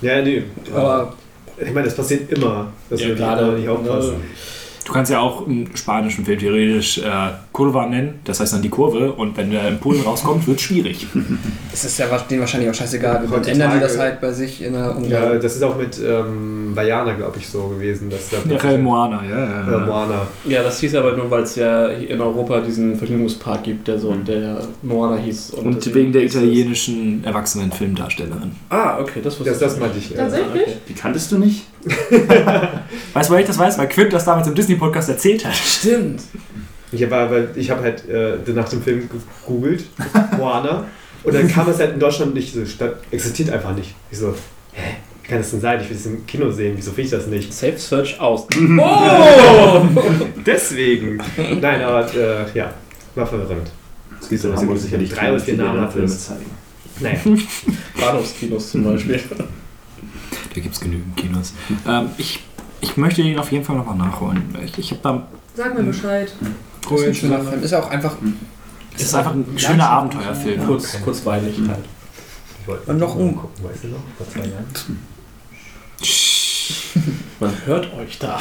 Ja, 0.01 0.23
nee. 0.23 0.45
Aber 0.75 1.13
ich 1.59 1.73
meine, 1.73 1.85
das 1.87 1.95
passiert 1.95 2.31
immer, 2.33 2.73
dass 2.89 3.01
Ja, 3.01 3.09
wir 3.09 3.15
gerade, 3.17 3.43
gerade 3.45 3.59
nicht 3.59 3.69
aufpassen. 3.69 4.11
ne? 4.13 4.17
Du 4.85 4.93
kannst 4.93 5.11
ja 5.11 5.21
auch 5.21 5.47
einen 5.47 5.75
spanischen 5.75 6.25
Film 6.25 6.39
theoretisch 6.39 6.99
äh, 6.99 7.03
Kurva 7.53 7.87
nennen, 7.87 8.21
das 8.25 8.41
heißt 8.41 8.53
dann 8.53 8.63
die 8.63 8.69
Kurve, 8.69 9.13
und 9.13 9.37
wenn 9.37 9.51
der 9.51 9.69
in 9.69 9.79
Polen 9.79 10.03
rauskommt, 10.03 10.47
wird 10.47 10.59
es 10.59 10.63
schwierig. 10.63 11.07
es 11.73 11.85
ist 11.85 11.99
ja 11.99 12.07
denen 12.31 12.41
wahrscheinlich 12.41 12.71
auch 12.71 12.75
scheißegal. 12.75 13.27
Dann 13.31 13.45
ändern 13.45 13.73
die 13.75 13.81
das 13.81 13.99
halt 13.99 14.21
bei 14.21 14.33
sich 14.33 14.63
in 14.63 14.75
der 14.75 14.97
Ja, 15.09 15.35
das 15.35 15.57
ist 15.57 15.63
auch 15.63 15.77
mit 15.77 15.99
ähm, 15.99 16.75
Vajana, 16.75 17.15
glaube 17.15 17.39
ich, 17.39 17.49
so 17.49 17.69
gewesen. 17.69 18.11
Dass 18.11 18.31
da 18.31 18.39
Ja, 18.49 18.57
Real 18.59 18.79
Moana, 18.79 19.23
ja, 19.25 19.39
ja. 19.39 19.83
äh, 19.83 19.87
Moana. 19.87 20.27
Ja, 20.45 20.63
das 20.63 20.81
hieß 20.81 20.95
aber 20.97 21.17
nur, 21.17 21.31
weil 21.31 21.43
es 21.43 21.57
ja 21.57 21.87
in 21.89 22.21
Europa 22.21 22.61
diesen 22.61 22.97
Vergnügungspark 22.97 23.63
gibt, 23.65 23.89
der 23.89 23.99
so 23.99 24.13
der 24.15 24.63
Moana 24.83 25.17
hieß. 25.17 25.51
Und 25.53 25.77
deswegen 25.77 26.03
wegen 26.03 26.13
der 26.13 26.25
italienischen 26.25 27.23
erwachsenen 27.25 27.71
Filmdarstellerin. 27.71 28.53
Ah, 28.69 28.99
okay, 29.01 29.21
das 29.23 29.39
wusste 29.39 29.51
Das, 29.51 29.61
das 29.61 29.75
ich 29.75 29.81
meinte 29.81 29.99
ich. 29.99 30.13
Tatsächlich? 30.13 30.63
Okay. 30.63 30.77
Die 30.89 30.95
kanntest 30.95 31.31
du 31.33 31.39
nicht? 31.39 31.67
Weißt 33.13 33.29
du, 33.29 33.33
woher 33.33 33.41
ich 33.41 33.47
das 33.47 33.59
weiß? 33.59 33.79
Weil 33.79 33.89
Quint 33.89 34.13
das 34.13 34.25
damals 34.25 34.47
im 34.49 34.55
Disney-Podcast 34.55 35.09
erzählt 35.09 35.45
hat. 35.45 35.55
Stimmt. 35.55 36.23
Ich 36.93 37.03
habe 37.03 37.17
aber, 37.17 37.57
ich 37.57 37.71
habe 37.71 37.83
halt 37.83 38.09
äh, 38.09 38.37
nach 38.53 38.69
dem 38.69 38.83
Film 38.83 39.09
gegoogelt, 39.09 39.85
Moana, 40.37 40.87
und 41.25 41.35
dann 41.35 41.49
kam 41.49 41.69
es 41.69 41.79
halt 41.79 41.95
in 41.95 42.01
Deutschland 42.01 42.35
nicht, 42.35 42.53
so, 42.53 42.67
statt, 42.67 42.97
existiert 43.11 43.51
einfach 43.51 43.75
nicht. 43.75 43.95
Ich 44.11 44.19
so, 44.19 44.35
hä, 44.73 44.97
wie 45.23 45.29
kann 45.29 45.39
das 45.39 45.51
denn 45.51 45.61
sein? 45.61 45.81
Ich 45.81 45.89
will 45.89 45.97
es 45.97 46.07
im 46.07 46.27
Kino 46.27 46.51
sehen, 46.51 46.75
wieso 46.77 46.91
finde 46.91 47.03
ich 47.03 47.11
das 47.11 47.27
nicht? 47.27 47.53
Safe 47.55 47.79
Search 47.79 48.21
aus. 48.21 48.47
Oh! 48.79 49.87
Deswegen. 50.45 51.19
Nein, 51.61 51.83
aber 51.83 52.15
äh, 52.15 52.45
ja, 52.55 52.73
war 53.15 53.27
verwirrend. 53.27 53.71
Es 54.21 54.29
gibt 54.29 54.45
Hamburg 54.45 54.79
sind 54.79 54.79
sicherlich 54.79 55.11
drei 55.11 55.31
oder 55.31 55.41
vier 55.41 55.57
Namen 55.57 55.91
Filme 55.91 56.09
zeigen. 56.09 56.51
Naja, 57.01 57.19
Bahnhofskinos 57.99 58.71
zum 58.71 58.85
Beispiel. 58.85 59.21
Da 60.55 60.61
gibt 60.61 60.75
es 60.75 60.81
genügend 60.81 61.17
Kinos. 61.17 61.55
Ähm, 61.87 62.11
ich, 62.19 62.41
ich 62.81 62.97
möchte 62.97 63.23
den 63.23 63.39
auf 63.39 63.51
jeden 63.53 63.65
Fall 63.65 63.77
nochmal 63.77 63.97
nachholen. 63.97 64.55
Ich, 64.65 64.79
ich 64.79 64.91
habe 64.91 65.01
da. 65.03 65.27
Sag 65.55 65.75
mir 65.77 65.85
Bescheid. 65.85 66.33
Das 66.83 67.01
ist 67.01 67.07
ein 67.07 67.15
schöner 67.15 67.41
Film. 67.45 67.63
Ist 67.63 67.71
ja 67.71 67.81
auch 67.83 67.91
einfach. 67.91 68.17
Es 68.95 69.03
ist 69.03 69.15
einfach 69.15 69.33
ein 69.33 69.47
schöner 69.57 69.89
Abenteuerfilm. 69.89 70.67
Kurz, 70.67 71.01
kurzweilig 71.03 71.59
halt. 71.69 71.85
ich 72.61 72.69
wollte 72.69 72.91
Und 72.91 72.99
noch 72.99 73.15
um- 73.17 73.37
gucken, 73.37 73.65
weißt 73.65 73.85
du 73.85 73.89
noch? 73.89 74.01
Vor 74.19 74.29
zwei 74.29 74.41
Jahren. 74.47 74.67
Man 77.41 77.53
hört 77.67 77.93
euch 77.95 78.19
da. 78.21 78.39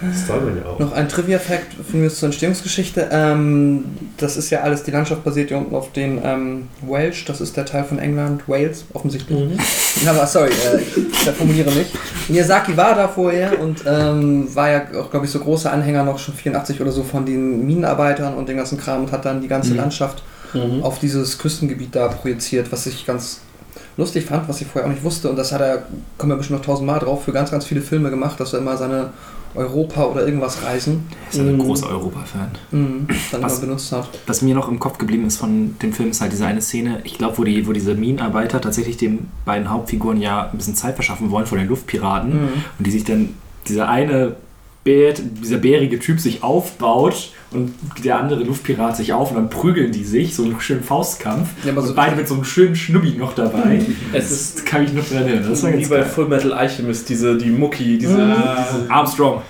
Das 0.00 0.26
soll 0.26 0.40
man 0.40 0.56
ja 0.56 0.64
auch. 0.64 0.78
Noch 0.78 0.92
ein 0.92 1.08
Trivia-Fact 1.08 1.74
von 1.90 2.00
mir 2.00 2.08
zur 2.08 2.28
Entstehungsgeschichte. 2.28 3.08
Ähm, 3.12 3.84
das 4.16 4.38
ist 4.38 4.48
ja 4.48 4.62
alles, 4.62 4.82
die 4.82 4.92
Landschaft 4.92 5.24
basiert 5.24 5.50
ja 5.50 5.58
unten 5.58 5.74
auf 5.74 5.92
den 5.92 6.20
ähm, 6.24 6.68
Welsh, 6.80 7.26
das 7.26 7.42
ist 7.42 7.56
der 7.56 7.66
Teil 7.66 7.84
von 7.84 7.98
England, 7.98 8.48
Wales, 8.48 8.84
offensichtlich. 8.94 9.38
Ja, 10.04 10.12
aber 10.12 10.26
sorry, 10.26 10.48
äh, 10.48 10.80
ich 10.96 11.30
formuliere 11.32 11.70
mich. 11.72 11.88
Miyazaki 12.28 12.74
war 12.78 12.94
da 12.94 13.08
vorher 13.08 13.60
und 13.60 13.84
ähm, 13.86 14.48
war 14.54 14.70
ja 14.70 14.82
auch, 14.98 15.10
glaube 15.10 15.26
ich, 15.26 15.32
so 15.32 15.40
großer 15.40 15.70
Anhänger 15.70 16.04
noch 16.04 16.18
schon 16.18 16.34
84 16.34 16.80
oder 16.80 16.92
so 16.92 17.02
von 17.02 17.26
den 17.26 17.66
Minenarbeitern 17.66 18.34
und 18.34 18.48
den 18.48 18.56
ganzen 18.56 18.78
Kram 18.78 19.02
und 19.04 19.12
hat 19.12 19.26
dann 19.26 19.42
die 19.42 19.48
ganze 19.48 19.72
Mhm. 19.72 19.76
Landschaft 19.78 20.22
auf 20.82 21.00
dieses 21.00 21.36
Küstengebiet 21.38 21.96
da 21.96 22.06
projiziert, 22.06 22.70
was 22.70 22.86
ich 22.86 23.04
ganz 23.04 23.40
lustig 23.96 24.24
fand, 24.26 24.48
was 24.48 24.60
ich 24.60 24.66
vorher 24.66 24.88
auch 24.90 24.92
nicht 24.94 25.04
wusste. 25.04 25.28
Und 25.30 25.36
das 25.36 25.52
hat 25.52 25.60
er, 25.60 25.84
kommen 26.18 26.32
wir 26.32 26.36
bestimmt 26.36 26.60
noch 26.60 26.66
tausendmal 26.66 26.98
drauf, 27.00 27.24
für 27.24 27.32
ganz, 27.32 27.50
ganz 27.50 27.64
viele 27.64 27.80
Filme 27.80 28.10
gemacht, 28.10 28.38
dass 28.40 28.52
er 28.52 28.58
immer 28.60 28.76
seine 28.76 29.10
Europa 29.56 30.02
oder 30.06 30.26
irgendwas 30.26 30.64
reisen 30.64 31.06
Er 31.26 31.32
ist 31.32 31.38
ein 31.38 31.54
Mhm. 31.56 31.60
großer 31.60 31.88
Europa-Fan. 31.88 32.50
mhm, 32.72 33.06
dann 33.30 33.42
Was- 33.42 33.52
immer 33.58 33.60
benutzt 33.68 33.92
hat. 33.92 34.08
Was 34.26 34.42
mir 34.42 34.52
noch 34.54 34.68
im 34.68 34.80
Kopf 34.80 34.98
geblieben 34.98 35.26
ist 35.26 35.36
von 35.36 35.76
dem 35.80 35.92
Film, 35.92 36.10
ist 36.10 36.20
halt 36.20 36.32
diese 36.32 36.44
eine 36.44 36.60
Szene, 36.60 37.00
ich 37.04 37.18
glaube, 37.18 37.38
wo, 37.38 37.44
die, 37.44 37.64
wo 37.66 37.72
diese 37.72 37.94
Minenarbeiter 37.94 38.60
tatsächlich 38.60 38.96
den 38.96 39.28
beiden 39.44 39.70
Hauptfiguren 39.70 40.20
ja 40.20 40.50
ein 40.50 40.56
bisschen 40.58 40.74
Zeit 40.74 40.96
verschaffen 40.96 41.30
wollen 41.30 41.46
vor 41.46 41.56
den 41.56 41.68
Luftpiraten 41.68 42.30
Mhm. 42.32 42.48
und 42.78 42.86
die 42.86 42.90
sich 42.90 43.04
dann, 43.04 43.28
dieser 43.68 43.88
eine 43.88 44.34
Bär, 44.84 45.14
dieser 45.14 45.56
bärige 45.56 45.98
Typ 45.98 46.20
sich 46.20 46.42
aufbaut 46.42 47.30
und 47.52 47.72
der 48.04 48.18
andere 48.18 48.44
Luftpirat 48.44 48.96
sich 48.98 49.14
auf 49.14 49.30
und 49.30 49.36
dann 49.36 49.48
prügeln 49.48 49.92
die 49.92 50.04
sich, 50.04 50.34
so 50.34 50.44
einen 50.44 50.60
schönen 50.60 50.82
Faustkampf. 50.84 51.48
Ja, 51.64 51.72
aber 51.72 51.80
und 51.80 51.88
so- 51.88 51.94
beide 51.94 52.16
mit 52.16 52.28
so 52.28 52.34
einem 52.34 52.44
schönen 52.44 52.76
Schnubbi 52.76 53.12
noch 53.12 53.34
dabei. 53.34 53.80
Es 54.12 54.30
ist 54.30 54.56
Das 54.58 54.64
kann 54.66 54.84
ich 54.84 54.92
noch 54.92 55.06
dran 55.08 55.22
erinnern. 55.26 55.48
Das 55.48 55.62
war 55.62 55.72
wie 55.72 55.86
bei 55.86 55.96
geil. 55.96 56.04
Full 56.04 56.28
Metal 56.28 56.52
Alchemist, 56.52 57.08
diese, 57.08 57.36
die 57.38 57.48
Mucki, 57.50 57.96
diese. 57.98 58.14
diese 58.16 58.90
Armstrong. 58.90 59.40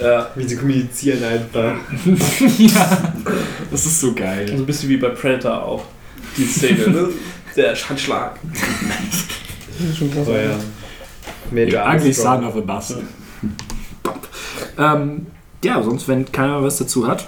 äh, 0.00 0.20
Wie 0.36 0.46
sie 0.46 0.56
kommunizieren 0.56 1.24
einfach. 1.24 1.74
ja, 2.58 3.12
das 3.72 3.86
ist 3.86 4.00
so 4.00 4.12
geil. 4.14 4.46
so 4.48 4.54
ein 4.54 4.66
bisschen 4.66 4.88
wie 4.90 4.96
bei 4.96 5.08
Predator 5.08 5.60
auch. 5.62 5.84
Die 6.36 6.44
Szene, 6.44 6.86
ne? 6.88 7.08
Der 7.56 7.74
Handschlag. 7.74 8.38
Oh 10.26 10.30
ja. 10.32 10.56
Major 11.50 11.82
Ugly 11.82 12.06
Armstrong. 12.06 12.14
son 12.14 12.44
of 12.44 12.56
a 12.56 12.60
bastard. 12.60 13.02
Ähm, 14.78 15.26
ja, 15.64 15.82
sonst, 15.82 16.06
wenn 16.08 16.30
keiner 16.30 16.62
was 16.62 16.78
dazu 16.78 17.06
hat. 17.06 17.26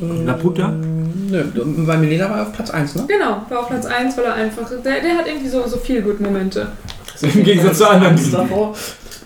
Laputa? 0.00 0.68
Nö, 0.68 1.44
bei 1.86 1.96
Milena 1.96 2.30
war 2.30 2.36
er 2.38 2.42
auf 2.42 2.52
Platz 2.52 2.70
1, 2.70 2.94
ne? 2.96 3.04
Genau, 3.08 3.42
war 3.48 3.60
auf 3.60 3.68
Platz 3.68 3.84
1, 3.86 4.16
weil 4.16 4.24
er 4.24 4.34
einfach. 4.34 4.68
Der, 4.84 5.00
der 5.00 5.16
hat 5.18 5.26
irgendwie 5.26 5.48
so, 5.48 5.66
so 5.66 5.76
viel 5.76 6.02
gut 6.02 6.20
Momente. 6.20 6.68
Im 7.20 7.42
Gegensatz 7.44 7.78
zu 7.78 7.88
anderen. 7.88 8.16
davor. 8.30 8.74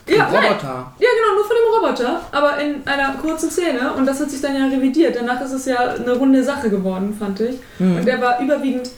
Ja, 0.08 0.28
nein, 0.32 0.44
Roboter. 0.44 0.92
ja, 0.98 1.08
genau, 1.16 1.34
nur 1.36 1.44
von 1.44 1.56
dem 1.56 1.74
Roboter, 1.80 2.20
aber 2.32 2.58
in 2.58 2.86
einer 2.86 3.14
kurzen 3.22 3.50
Szene 3.50 3.92
und 3.96 4.04
das 4.04 4.18
hat 4.20 4.30
sich 4.30 4.40
dann 4.40 4.56
ja 4.56 4.66
revidiert. 4.66 5.14
Danach 5.14 5.40
ist 5.42 5.52
es 5.52 5.64
ja 5.66 5.78
eine 5.94 6.12
runde 6.14 6.42
Sache 6.42 6.70
geworden, 6.70 7.14
fand 7.16 7.38
ich. 7.40 7.56
Und 7.78 8.00
Mhm. 8.00 8.04
der 8.04 8.20
war 8.20 8.40
überwiegend 8.40 8.90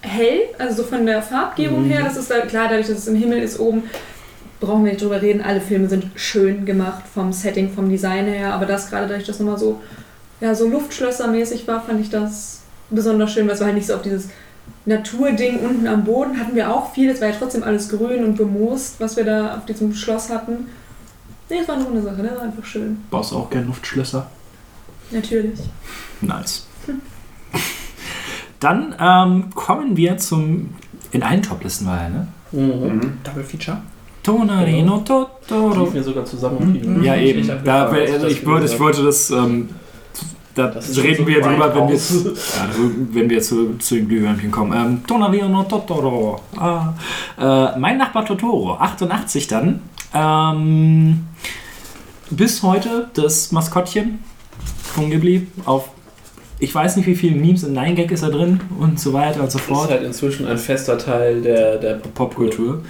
hell, 0.00 0.40
also 0.58 0.82
so 0.82 0.88
von 0.88 1.06
der 1.06 1.22
Farbgebung 1.22 1.84
her. 1.84 2.02
Das 2.04 2.16
ist 2.16 2.30
da, 2.30 2.40
klar, 2.40 2.66
dadurch, 2.68 2.88
dass 2.88 2.98
es 2.98 3.06
im 3.08 3.14
Himmel 3.14 3.38
ist 3.42 3.60
oben, 3.60 3.84
brauchen 4.60 4.84
wir 4.84 4.92
nicht 4.92 5.02
drüber 5.02 5.22
reden. 5.22 5.40
Alle 5.40 5.60
Filme 5.60 5.88
sind 5.88 6.06
schön 6.14 6.64
gemacht 6.66 7.04
vom 7.12 7.32
Setting, 7.32 7.70
vom 7.70 7.88
Design 7.88 8.26
her, 8.26 8.54
aber 8.54 8.66
das 8.66 8.90
gerade 8.90 9.06
dadurch, 9.06 9.26
dass 9.26 9.38
das 9.38 9.46
nochmal 9.46 9.58
so, 9.58 9.80
ja, 10.40 10.54
so 10.54 10.68
Luftschlössermäßig 10.68 11.66
war, 11.68 11.82
fand 11.82 12.00
ich 12.00 12.10
das 12.10 12.62
besonders 12.90 13.32
schön, 13.32 13.46
weil 13.46 13.54
es 13.54 13.60
war 13.60 13.66
halt 13.66 13.76
nicht 13.76 13.86
so 13.86 13.94
auf 13.94 14.02
dieses 14.02 14.28
Naturding 14.84 15.60
unten 15.60 15.86
am 15.86 16.04
Boden 16.04 16.38
hatten 16.38 16.54
wir 16.54 16.72
auch 16.74 16.92
viel. 16.92 17.10
Es 17.10 17.20
war 17.20 17.28
ja 17.28 17.34
trotzdem 17.38 17.62
alles 17.62 17.88
grün 17.88 18.24
und 18.24 18.36
bemoost, 18.36 19.00
was 19.00 19.16
wir 19.16 19.24
da 19.24 19.56
auf 19.56 19.66
diesem 19.66 19.94
Schloss 19.94 20.30
hatten. 20.30 20.66
Nee, 21.50 21.58
es 21.60 21.68
war 21.68 21.76
eine 21.76 21.84
runde 21.84 22.02
Sache, 22.02 22.22
ne? 22.22 22.32
War 22.34 22.42
einfach 22.42 22.64
schön. 22.64 23.02
Baust 23.10 23.32
du 23.32 23.36
auch 23.36 23.50
gerne 23.50 23.66
Luftschlösser? 23.66 24.30
Natürlich. 25.10 25.60
Nice. 26.20 26.66
Dann 28.60 28.94
ähm, 28.98 29.50
kommen 29.54 29.96
wir 29.96 30.18
zum. 30.18 30.74
In 31.10 31.22
allen 31.22 31.42
Toplisten 31.42 31.86
war 31.86 32.02
er, 32.02 32.10
ne? 32.10 32.28
Mhm. 32.52 33.18
Double 33.24 33.44
Feature. 33.44 33.80
Tonarino 34.28 34.98
Totoro. 34.98 35.84
Lief 35.84 35.94
mir 35.94 36.02
sogar 36.02 36.24
zusammen. 36.24 36.80
Mhm. 36.96 37.02
Ja, 37.02 37.14
Ich 37.16 37.34
eben. 37.36 37.50
hab 37.50 37.64
Da, 37.64 37.84
gefragt, 37.86 38.10
also 38.12 38.26
ich, 38.26 38.40
das 38.40 38.46
wollte, 38.46 38.66
ich 38.66 38.80
wollte 38.80 39.02
das 39.04 39.30
ähm, 39.30 39.68
da 40.54 40.66
Das 40.68 40.96
reden 40.98 41.18
so 41.24 41.26
wir 41.26 41.40
drüber, 41.40 41.74
wenn 41.74 41.88
wir, 41.88 41.94
ja, 41.96 42.68
wenn 43.12 43.30
wir 43.30 43.40
zu, 43.40 43.78
zu 43.78 43.94
den 43.94 44.08
Glühwürmchen 44.08 44.50
kommen. 44.50 44.72
Ähm, 44.72 45.02
Tonavino 45.06 45.48
no 45.48 45.62
Totoro. 45.62 46.40
Ah. 46.56 46.92
Äh, 47.38 47.78
mein 47.78 47.96
Nachbar 47.96 48.26
Totoro, 48.26 48.74
88 48.74 49.46
dann. 49.46 49.80
Ähm, 50.14 51.26
bis 52.30 52.62
heute 52.62 53.08
das 53.14 53.52
Maskottchen 53.52 54.18
von 54.94 55.10
Ghibli 55.10 55.46
auf 55.64 55.90
ich 56.60 56.74
weiß 56.74 56.96
nicht, 56.96 57.06
wie 57.06 57.14
viele 57.14 57.36
Memes 57.36 57.62
in 57.62 57.72
9gag 57.78 58.10
ist 58.10 58.24
da 58.24 58.30
drin 58.30 58.60
und 58.80 58.98
so 58.98 59.12
weiter 59.12 59.40
und 59.42 59.50
so 59.52 59.58
Das 59.58 59.68
ist 59.68 59.72
fort. 59.74 59.90
halt 59.90 60.02
inzwischen 60.02 60.44
ein 60.48 60.58
fester 60.58 60.98
Teil 60.98 61.40
der, 61.40 61.76
der 61.78 61.94
Popkultur. 61.94 62.82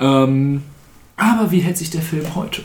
Ähm, 0.00 0.62
aber 1.22 1.50
wie 1.50 1.60
hält 1.60 1.76
sich 1.78 1.90
der 1.90 2.02
Film 2.02 2.34
heute? 2.34 2.62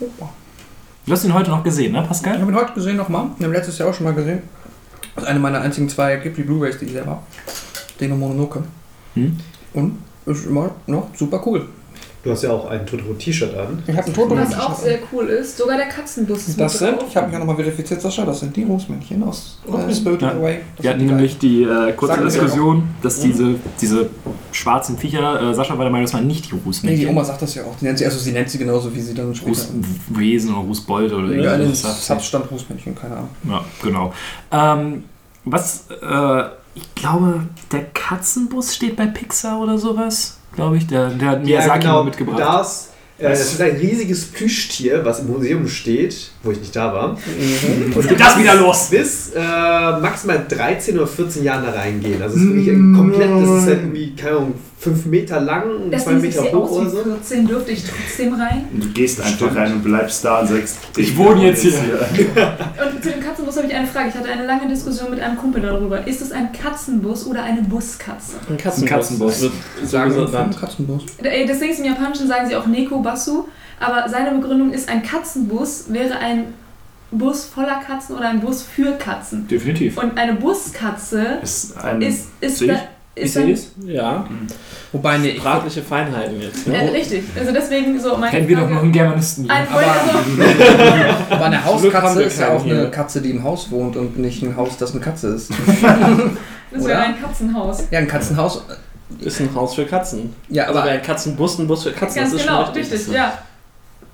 Du 0.00 1.12
hast 1.12 1.24
ihn 1.24 1.34
heute 1.34 1.50
noch 1.50 1.64
gesehen, 1.64 1.92
ne, 1.92 2.02
Ich 2.02 2.08
Pascal? 2.08 2.40
habe 2.40 2.50
ihn 2.52 2.56
heute 2.56 2.72
gesehen 2.74 2.96
nochmal. 2.96 3.26
Wir 3.38 3.46
haben 3.46 3.52
letztes 3.54 3.78
Jahr 3.78 3.88
auch 3.88 3.94
schon 3.94 4.04
mal 4.04 4.14
gesehen. 4.14 4.42
Das 5.14 5.24
ist 5.24 5.30
eine 5.30 5.40
meiner 5.40 5.60
einzigen 5.60 5.88
zwei 5.88 6.16
Ghibli 6.16 6.44
Blu-Rays, 6.44 6.78
die 6.78 6.84
ich 6.86 6.92
selber 6.92 7.12
habe. 7.12 7.22
Den 8.00 8.12
und 8.12 8.20
Mononoke. 8.20 8.62
Hm? 9.14 9.36
Und 9.74 9.98
ist 10.26 10.46
immer 10.46 10.70
noch 10.86 11.08
super 11.16 11.42
cool. 11.46 11.66
Du 12.28 12.34
hast 12.34 12.42
ja 12.42 12.50
auch 12.50 12.68
ein 12.68 12.84
Totoro-T-Shirt 12.84 13.56
an. 13.56 13.82
Ich 13.86 13.96
habe 13.96 14.06
ein 14.06 14.14
Foto 14.14 14.36
Was 14.36 14.54
auch 14.58 14.78
sehr 14.78 14.98
cool 15.10 15.28
ist, 15.28 15.56
sogar 15.56 15.78
der 15.78 15.86
Katzenbus 15.86 16.48
ist 16.48 16.60
Das 16.60 16.74
mit 16.74 16.78
sind, 16.78 17.00
drauf. 17.00 17.08
ich 17.08 17.16
habe 17.16 17.26
mich 17.26 17.32
ja 17.32 17.38
nochmal 17.38 17.56
verifiziert, 17.56 18.02
Sascha, 18.02 18.26
das 18.26 18.40
sind 18.40 18.54
die 18.54 18.64
Rußmännchen 18.64 19.22
aus 19.22 19.58
äh. 19.66 19.94
Spirited 19.94 20.20
Ja. 20.22 20.32
Away. 20.32 20.58
Das 20.76 20.84
Wir 20.84 20.90
hatten 20.90 21.00
die 21.00 21.06
nämlich 21.06 21.38
die 21.38 21.62
äh, 21.62 21.92
kurze 21.94 22.16
Sagen 22.16 22.26
Diskussion, 22.26 22.88
dass 23.00 23.20
diese, 23.20 23.54
diese 23.80 24.10
schwarzen 24.52 24.98
Viecher, 24.98 25.40
äh, 25.40 25.54
Sascha 25.54 25.78
war 25.78 25.84
der 25.86 25.90
Meinung, 25.90 26.04
das 26.04 26.12
waren 26.12 26.26
nicht 26.26 26.50
die 26.50 26.54
Nee, 26.54 26.60
die 26.60 26.66
Rußmännchen. 26.66 27.08
Oma 27.08 27.24
sagt 27.24 27.40
das 27.40 27.54
ja 27.54 27.62
auch. 27.64 27.74
Die 27.80 27.86
nennt 27.86 27.98
sie, 27.98 28.04
also 28.04 28.18
sie 28.18 28.32
nennt 28.32 28.50
sie 28.50 28.58
genauso, 28.58 28.94
wie 28.94 29.00
sie 29.00 29.14
dann 29.14 29.34
später. 29.34 29.50
Rußwesen 29.50 30.50
oder 30.54 30.66
Rußbold 30.66 31.12
oder 31.14 31.34
Ja, 31.34 31.58
sie. 31.58 31.74
Substand 31.74 32.50
Rußmännchen, 32.50 32.94
keine 32.94 33.16
Ahnung. 33.16 33.30
Ja, 33.48 33.64
genau. 33.82 34.12
Ähm, 34.52 35.04
was, 35.46 35.86
äh, 36.02 36.42
ich 36.74 36.94
glaube, 36.94 37.40
der 37.72 37.84
Katzenbus 37.94 38.74
steht 38.74 38.96
bei 38.96 39.06
Pixar 39.06 39.60
oder 39.60 39.78
sowas. 39.78 40.37
Glaube 40.58 40.76
ich, 40.76 40.88
der, 40.88 41.10
der 41.10 41.28
hat 41.28 41.44
Miyazaki 41.44 41.86
mitgebracht. 42.04 42.40
Das, 42.40 42.90
äh, 43.16 43.28
das 43.28 43.52
ist 43.52 43.60
ein 43.60 43.76
riesiges 43.76 44.24
Plüschtier, 44.24 45.04
was 45.04 45.20
im 45.20 45.28
Museum 45.28 45.68
steht, 45.68 46.32
wo 46.42 46.50
ich 46.50 46.58
nicht 46.58 46.74
da 46.74 46.92
war. 46.92 47.10
Und 47.94 48.08
geht 48.08 48.18
das 48.18 48.36
wieder 48.36 48.56
los? 48.56 48.88
Bis 48.90 49.30
äh, 49.36 49.38
maximal 49.38 50.44
13 50.48 50.98
oder 50.98 51.06
14 51.06 51.44
Jahren 51.44 51.64
da 51.64 51.70
reingehen. 51.70 52.20
Also 52.20 52.34
es 52.34 52.42
ist 52.42 52.48
wirklich 52.48 52.68
ein 52.70 52.92
komplett, 52.92 53.30
das 53.30 53.48
ist 53.50 53.66
halt 53.68 53.78
irgendwie, 53.82 54.16
keine 54.16 54.36
Ahnung, 54.36 54.54
5 54.80 55.06
Meter 55.06 55.40
lang, 55.40 55.90
Das 55.90 56.04
2 56.04 56.12
Ding 56.12 56.20
Meter 56.22 56.42
hoch 56.52 56.70
oder 56.70 56.88
so. 56.90 57.02
14, 57.02 57.46
dürfte 57.48 57.72
ich 57.72 57.84
trotzdem 57.84 58.34
rein. 58.34 58.68
Und 58.72 58.84
du 58.84 58.88
gehst 58.90 59.20
einfach 59.20 59.54
rein 59.56 59.72
und 59.72 59.82
bleibst 59.82 60.24
da 60.24 60.40
und 60.40 60.46
sagst, 60.46 60.78
Ich 60.96 61.16
wohne 61.16 61.46
jetzt 61.46 61.62
hier. 61.62 61.72
Und 61.74 63.02
zu 63.02 63.10
dem 63.10 63.20
Katzenbus 63.20 63.56
habe 63.56 63.66
ich 63.66 63.74
eine 63.74 63.86
Frage. 63.88 64.10
Ich 64.10 64.14
hatte 64.14 64.28
eine 64.30 64.46
lange 64.46 64.68
Diskussion 64.68 65.10
mit 65.10 65.20
einem 65.20 65.36
Kumpel 65.36 65.62
darüber. 65.62 66.06
Ist 66.06 66.22
es 66.22 66.30
ein 66.30 66.52
Katzenbus 66.52 67.26
oder 67.26 67.42
eine 67.42 67.62
Buskatze? 67.62 68.34
Ein 68.48 68.56
Katzenbus. 68.56 68.82
Ein 68.82 68.86
Katzenbus. 68.96 69.32
Das 69.32 69.42
wird 69.42 69.52
Sagen 69.82 70.12
vom 70.12 70.26
genannt. 70.26 70.56
Katzenbus. 70.60 71.02
Ding 71.22 71.70
ist, 71.70 71.78
im 71.80 71.84
Japanischen 71.84 72.28
sagen 72.28 72.48
sie 72.48 72.54
auch 72.56 72.66
Neko 72.66 73.00
Basu, 73.00 73.44
aber 73.80 74.08
seine 74.08 74.38
Begründung 74.38 74.72
ist, 74.72 74.88
ein 74.88 75.02
Katzenbus 75.02 75.86
wäre 75.88 76.18
ein 76.18 76.54
Bus 77.10 77.46
voller 77.46 77.80
Katzen 77.86 78.16
oder 78.16 78.28
ein 78.28 78.40
Bus 78.40 78.62
für 78.62 78.92
Katzen. 78.92 79.48
Definitiv. 79.48 79.96
Und 79.98 80.16
eine 80.18 80.34
Buskatze 80.34 81.38
ist 81.42 81.76
ein. 81.78 82.02
ist, 82.02 82.28
ist, 82.40 82.60
ich? 82.62 82.68
da, 82.68 82.74
Ich 82.74 82.80
ist 83.18 83.34
sehe 83.34 83.42
dann, 83.42 83.52
es. 83.52 83.70
Ja. 83.86 84.26
Wobei, 84.92 85.18
nee, 85.18 85.28
ich 85.30 85.38
Sprachliche 85.38 85.82
Feinheiten 85.82 86.40
jetzt. 86.40 86.66
ja, 86.66 86.72
Ne? 86.84 86.92
richtig. 86.92 87.24
Also 87.38 87.52
deswegen 87.52 88.00
so 88.00 88.16
meine 88.16 88.30
Kennen 88.30 88.48
wir 88.48 88.56
doch 88.56 88.70
noch 88.70 88.82
einen 88.82 88.92
Germanisten. 88.92 89.48
Ein, 89.50 89.66
Aber- 89.68 89.78
also, 89.78 90.18
Aber 91.30 91.44
eine 91.44 91.64
Hauskatze 91.64 92.22
ist 92.22 92.40
ja 92.40 92.50
auch 92.50 92.64
eine. 92.64 92.90
Katze, 92.90 93.20
die 93.20 93.30
im 93.30 93.42
Haus 93.44 93.70
wohnt 93.70 93.96
und 93.96 94.18
nicht 94.18 94.42
ein 94.42 94.56
Haus, 94.56 94.76
das 94.78 94.92
eine 94.92 95.00
Katze 95.00 95.28
ist. 95.28 95.50
das 96.70 96.84
wäre 96.84 97.00
ein 97.00 97.20
Katzenhaus. 97.20 97.84
Ja, 97.90 97.98
ein 97.98 98.08
Katzenhaus. 98.08 98.62
Ist 99.20 99.40
ein 99.40 99.54
Haus 99.54 99.74
für 99.74 99.86
Katzen. 99.86 100.34
Ja, 100.48 100.64
Also 100.64 100.78
aber 100.78 100.86
wäre 100.88 100.98
ein 100.98 101.02
Katzenbus 101.02 101.58
ein 101.58 101.66
Bus 101.66 101.82
für 101.84 101.92
Katzen. 101.92 102.20
Ganz 102.20 102.32
das 102.32 102.40
ist 102.40 102.46
genau, 102.46 102.64
schon 102.66 102.74
richtig, 102.74 102.92
richtig. 102.94 103.14
ja. 103.14 103.32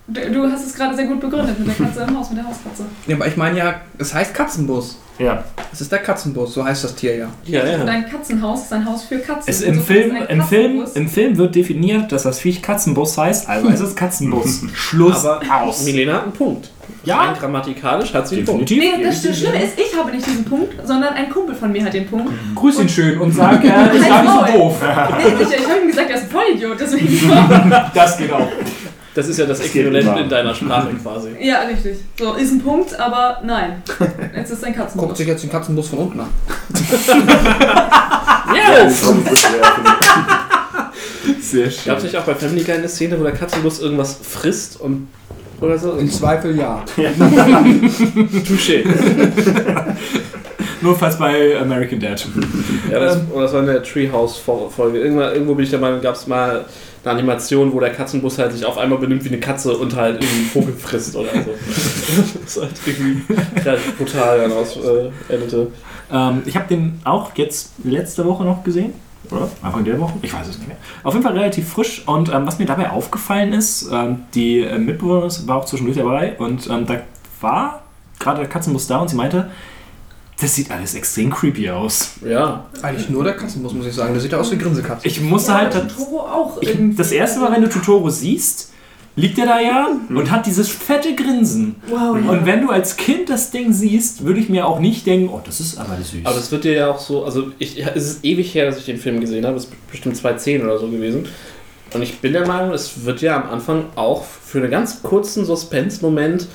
Du, 0.07 0.21
du 0.31 0.51
hast 0.51 0.67
es 0.67 0.75
gerade 0.75 0.95
sehr 0.95 1.07
gut 1.07 1.19
begründet 1.21 1.59
mit 1.59 1.67
der 1.69 1.87
Katze 1.87 2.03
im 2.07 2.19
Haus, 2.19 2.29
mit 2.31 2.39
der 2.39 2.47
Hauskatze. 2.47 2.85
Ja, 3.07 3.17
aber 3.17 3.27
ich 3.27 3.37
meine 3.37 3.59
ja, 3.59 3.81
es 3.99 4.13
heißt 4.13 4.35
Katzenbus. 4.35 4.99
Ja. 5.19 5.45
Es 5.73 5.81
ist 5.81 5.93
der 5.93 6.01
Katzenbus, 6.01 6.55
so 6.55 6.65
heißt 6.65 6.85
das 6.85 6.95
Tier 6.95 7.17
ja. 7.17 7.29
Ja, 7.45 7.63
Und 7.63 7.69
ja. 7.87 7.93
ein 7.93 8.09
Katzenhaus 8.11 8.63
ist 8.65 8.73
ein 8.73 8.85
Haus 8.85 9.05
für 9.05 9.19
Katzen. 9.19 9.45
Es 9.49 9.61
Und 9.63 9.69
im, 9.69 9.75
so 9.77 9.81
Film, 9.83 10.17
ist 10.17 10.29
im, 10.31 10.43
Film, 10.43 10.81
Katzenbus- 10.83 10.97
Im 10.97 11.09
Film 11.09 11.37
wird 11.39 11.55
definiert, 11.55 12.11
dass 12.13 12.25
das 12.25 12.41
Viech 12.41 12.63
Katzenbus 12.63 13.17
heißt, 13.17 13.49
also 13.49 13.69
ist 13.69 13.81
es 13.81 13.95
Katzenbus. 13.95 14.63
Schluss 14.75 15.25
Aber 15.25 15.41
aus. 15.63 15.85
Milena 15.85 16.15
hat 16.15 16.23
einen 16.25 16.33
Punkt. 16.33 16.71
Ja. 17.05 17.19
Rein 17.21 17.35
grammatikalisch 17.39 18.13
hat 18.15 18.27
sie 18.29 18.37
einen 18.39 18.45
Punkt. 18.47 18.69
Definitiv. 18.71 18.97
Nee, 18.99 19.05
das 19.05 19.39
Schlimme 19.39 19.63
ist, 19.63 19.79
ich 19.79 19.97
habe 19.99 20.11
nicht 20.11 20.27
diesen 20.27 20.45
Punkt, 20.45 20.75
sondern 20.87 21.15
ein 21.15 21.29
Kumpel 21.31 21.55
von 21.55 21.71
mir 21.71 21.85
hat 21.85 21.93
den 21.95 22.07
Punkt. 22.07 22.31
Grüß 22.55 22.81
ihn 22.81 22.89
schön 22.89 23.19
und 23.21 23.33
sag, 23.33 23.63
er 23.65 23.93
ist 23.95 24.09
gar 24.09 24.23
nicht 24.23 24.53
so 24.53 24.59
doof. 24.59 24.77
Nee, 24.83 25.45
sicher, 25.45 25.59
ich 25.61 25.69
habe 25.69 25.81
ihm 25.83 25.89
gesagt, 25.89 26.11
er 26.11 26.17
ist 26.17 26.23
ein 26.25 26.31
Vollidiot, 26.31 26.81
deswegen. 26.81 27.31
Das 27.95 28.17
geht 28.19 28.33
auch. 28.33 28.49
Das 29.15 29.29
ist 29.29 29.39
ja 29.39 29.47
das 29.47 29.59
Das 29.59 29.69
Äquivalent 29.69 30.19
in 30.19 30.29
deiner 30.29 30.55
Sprache 30.55 30.89
quasi. 31.01 31.29
ja, 31.41 31.61
richtig. 31.63 31.99
So, 32.19 32.33
ist 32.35 32.51
ein 32.53 32.61
Punkt, 32.61 32.99
aber 32.99 33.41
nein. 33.45 33.83
Jetzt 34.35 34.51
ist 34.51 34.65
ein 34.65 34.75
Guckt 34.75 34.89
Katzenbus. 34.89 35.19
sich 35.19 35.29
jetzt 35.29 35.43
den 35.45 35.51
Katzenbus 35.51 35.89
von 35.89 35.99
unten 36.01 36.21
an. 36.21 36.29
Yes! 38.55 39.03
Sehr 41.41 41.71
schön. 41.71 41.85
Gab 41.87 41.99
es 41.99 42.05
nicht 42.05 42.17
auch 42.17 42.25
bei 42.25 42.35
Family 42.35 42.63
Guy 42.63 42.75
eine 42.75 42.89
Szene, 42.89 43.19
wo 43.19 43.25
der 43.25 43.33
Katzenbus 43.33 43.81
irgendwas 43.81 44.19
frisst 44.23 44.81
und 44.81 45.09
oder 45.61 45.79
so? 45.79 45.93
Im 45.93 46.11
Zweifel 46.11 46.57
ja. 46.57 46.85
Touché. 48.47 48.85
Nur 50.81 50.97
falls 50.97 51.19
bei 51.19 51.59
American 51.59 52.01
Dad. 52.01 52.27
Ja, 52.91 52.99
das, 53.01 53.19
oder 53.33 53.43
das 53.43 53.53
war 53.53 53.61
in 53.61 53.67
der 53.67 53.83
Treehouse-Folge. 53.83 54.99
Irgendwo, 54.99 55.23
irgendwo 55.23 55.55
bin 55.55 55.65
ich 55.65 55.71
der 55.71 55.79
Meinung, 55.79 56.01
gab 56.01 56.17
es 56.17 56.27
mal 56.27 56.65
eine 57.05 57.19
Animation, 57.19 57.73
wo 57.73 57.81
der 57.81 57.91
Katzenbus 57.91 58.39
halt 58.39 58.53
sich 58.53 58.65
auf 58.65 58.79
einmal 58.79 58.99
benimmt 58.99 59.25
wie 59.25 59.29
eine 59.29 59.41
Katze 59.41 59.77
und 59.77 59.95
halt 59.95 60.17
irgendwie 60.17 60.37
einen 60.37 60.47
Vogel 60.47 60.75
frisst 60.75 61.15
oder 61.17 61.31
so. 61.31 61.51
das 62.41 62.57
ist 62.57 62.63
halt 62.63 62.73
irgendwie 62.87 63.23
relativ 63.61 63.97
brutal 63.97 64.39
dann 64.39 64.53
aus 64.53 64.77
äh, 64.77 65.11
endete. 65.33 65.69
Ähm, 66.13 66.43
ich 66.47 66.57
habe 66.57 66.69
den 66.69 67.01
auch 67.05 67.33
jetzt 67.37 67.73
letzte 67.85 68.25
Woche 68.25 68.45
noch 68.45 68.65
gesehen. 68.65 68.93
Oder? 69.31 69.49
Anfang 69.63 69.85
der 69.85 69.99
Woche? 69.99 70.13
Ich 70.23 70.35
weiß 70.35 70.47
es 70.49 70.59
nicht 70.59 70.69
mehr. 70.69 70.77
Auf 71.03 71.15
jeden 71.15 71.25
Fall 71.25 71.33
relativ 71.33 71.69
frisch. 71.69 72.03
Und 72.07 72.33
ähm, 72.33 72.47
was 72.47 72.59
mir 72.59 72.67
dabei 72.67 72.91
aufgefallen 72.91 73.53
ist, 73.53 73.89
ähm, 73.91 74.25
die 74.35 74.61
äh, 74.61 74.79
Mitbewohnerin 74.79 75.31
war 75.47 75.57
auch 75.57 75.65
zwischendurch 75.65 75.97
dabei. 75.97 76.37
Und 76.39 76.69
ähm, 76.69 76.87
da 76.87 77.01
war 77.41 77.83
gerade 78.19 78.41
der 78.41 78.49
Katzenbus 78.49 78.87
da 78.87 78.99
und 78.99 79.09
sie 79.09 79.17
meinte, 79.17 79.51
das 80.41 80.55
sieht 80.55 80.71
alles 80.71 80.95
extrem 80.95 81.31
creepy 81.31 81.71
aus. 81.71 82.15
Ja. 82.25 82.67
Eigentlich 82.83 83.09
nur 83.09 83.25
der 83.25 83.35
Katzenbus, 83.35 83.73
muss 83.73 83.87
ich 83.87 83.95
sagen. 83.95 84.13
Der 84.13 84.21
sieht 84.21 84.33
ja 84.33 84.39
aus 84.39 84.51
wie 84.51 84.59
Grinsekatze. 84.59 85.07
Ich 85.07 85.21
musste 85.21 85.55
halt. 85.55 85.75
Ja, 85.75 85.81
Toro 85.81 86.21
auch 86.21 86.61
Ich, 86.61 86.77
das 86.97 87.13
erste 87.13 87.41
Mal, 87.41 87.53
wenn 87.53 87.63
du 87.63 87.69
Totoro 87.69 88.11
siehst, 88.11 88.73
liegt 89.17 89.39
er 89.39 89.47
da 89.47 89.61
ja 89.61 89.89
und 90.09 90.31
hat 90.31 90.47
dieses 90.47 90.69
fette 90.69 91.15
Grinsen. 91.15 91.77
Wow, 91.87 92.17
ja. 92.17 92.31
Und 92.31 92.47
wenn 92.47 92.63
du 92.63 92.71
als 92.71 92.97
Kind 92.97 93.31
das 93.31 93.53
Ding 93.53 93.73
siehst, 93.73 94.25
würde 94.25 94.41
ich 94.41 94.49
mir 94.49 94.67
auch 94.67 94.81
nicht 94.81 95.07
denken, 95.07 95.29
oh, 95.33 95.41
das 95.45 95.61
ist 95.61 95.79
aber 95.79 95.97
süß. 96.03 96.25
Aber 96.25 96.37
es 96.37 96.51
wird 96.51 96.65
dir 96.65 96.73
ja 96.73 96.91
auch 96.91 96.99
so, 96.99 97.25
also 97.25 97.53
ich, 97.59 97.85
es 97.87 98.05
ist 98.11 98.25
ewig 98.25 98.55
her, 98.55 98.67
dass 98.67 98.79
ich 98.79 98.87
den 98.87 98.99
Film 98.99 99.21
gesehen 99.21 99.47
habe, 99.47 99.57
es 99.57 99.65
ist 99.65 99.73
bestimmt 99.89 100.17
2010 100.17 100.65
oder 100.65 100.79
so 100.79 100.89
gewesen. 100.89 101.27
Und 101.93 102.03
ich 102.03 102.19
bin 102.19 102.33
der 102.33 102.47
Meinung, 102.47 102.75
es 102.75 103.05
wird 103.05 103.21
ja 103.23 103.41
am 103.41 103.51
Anfang 103.51 103.85
auch 103.95 104.25
für 104.25 104.59
einen 104.59 104.71
ganz 104.71 105.03
kurzen 105.03 105.45
Suspense-Moment 105.45 106.49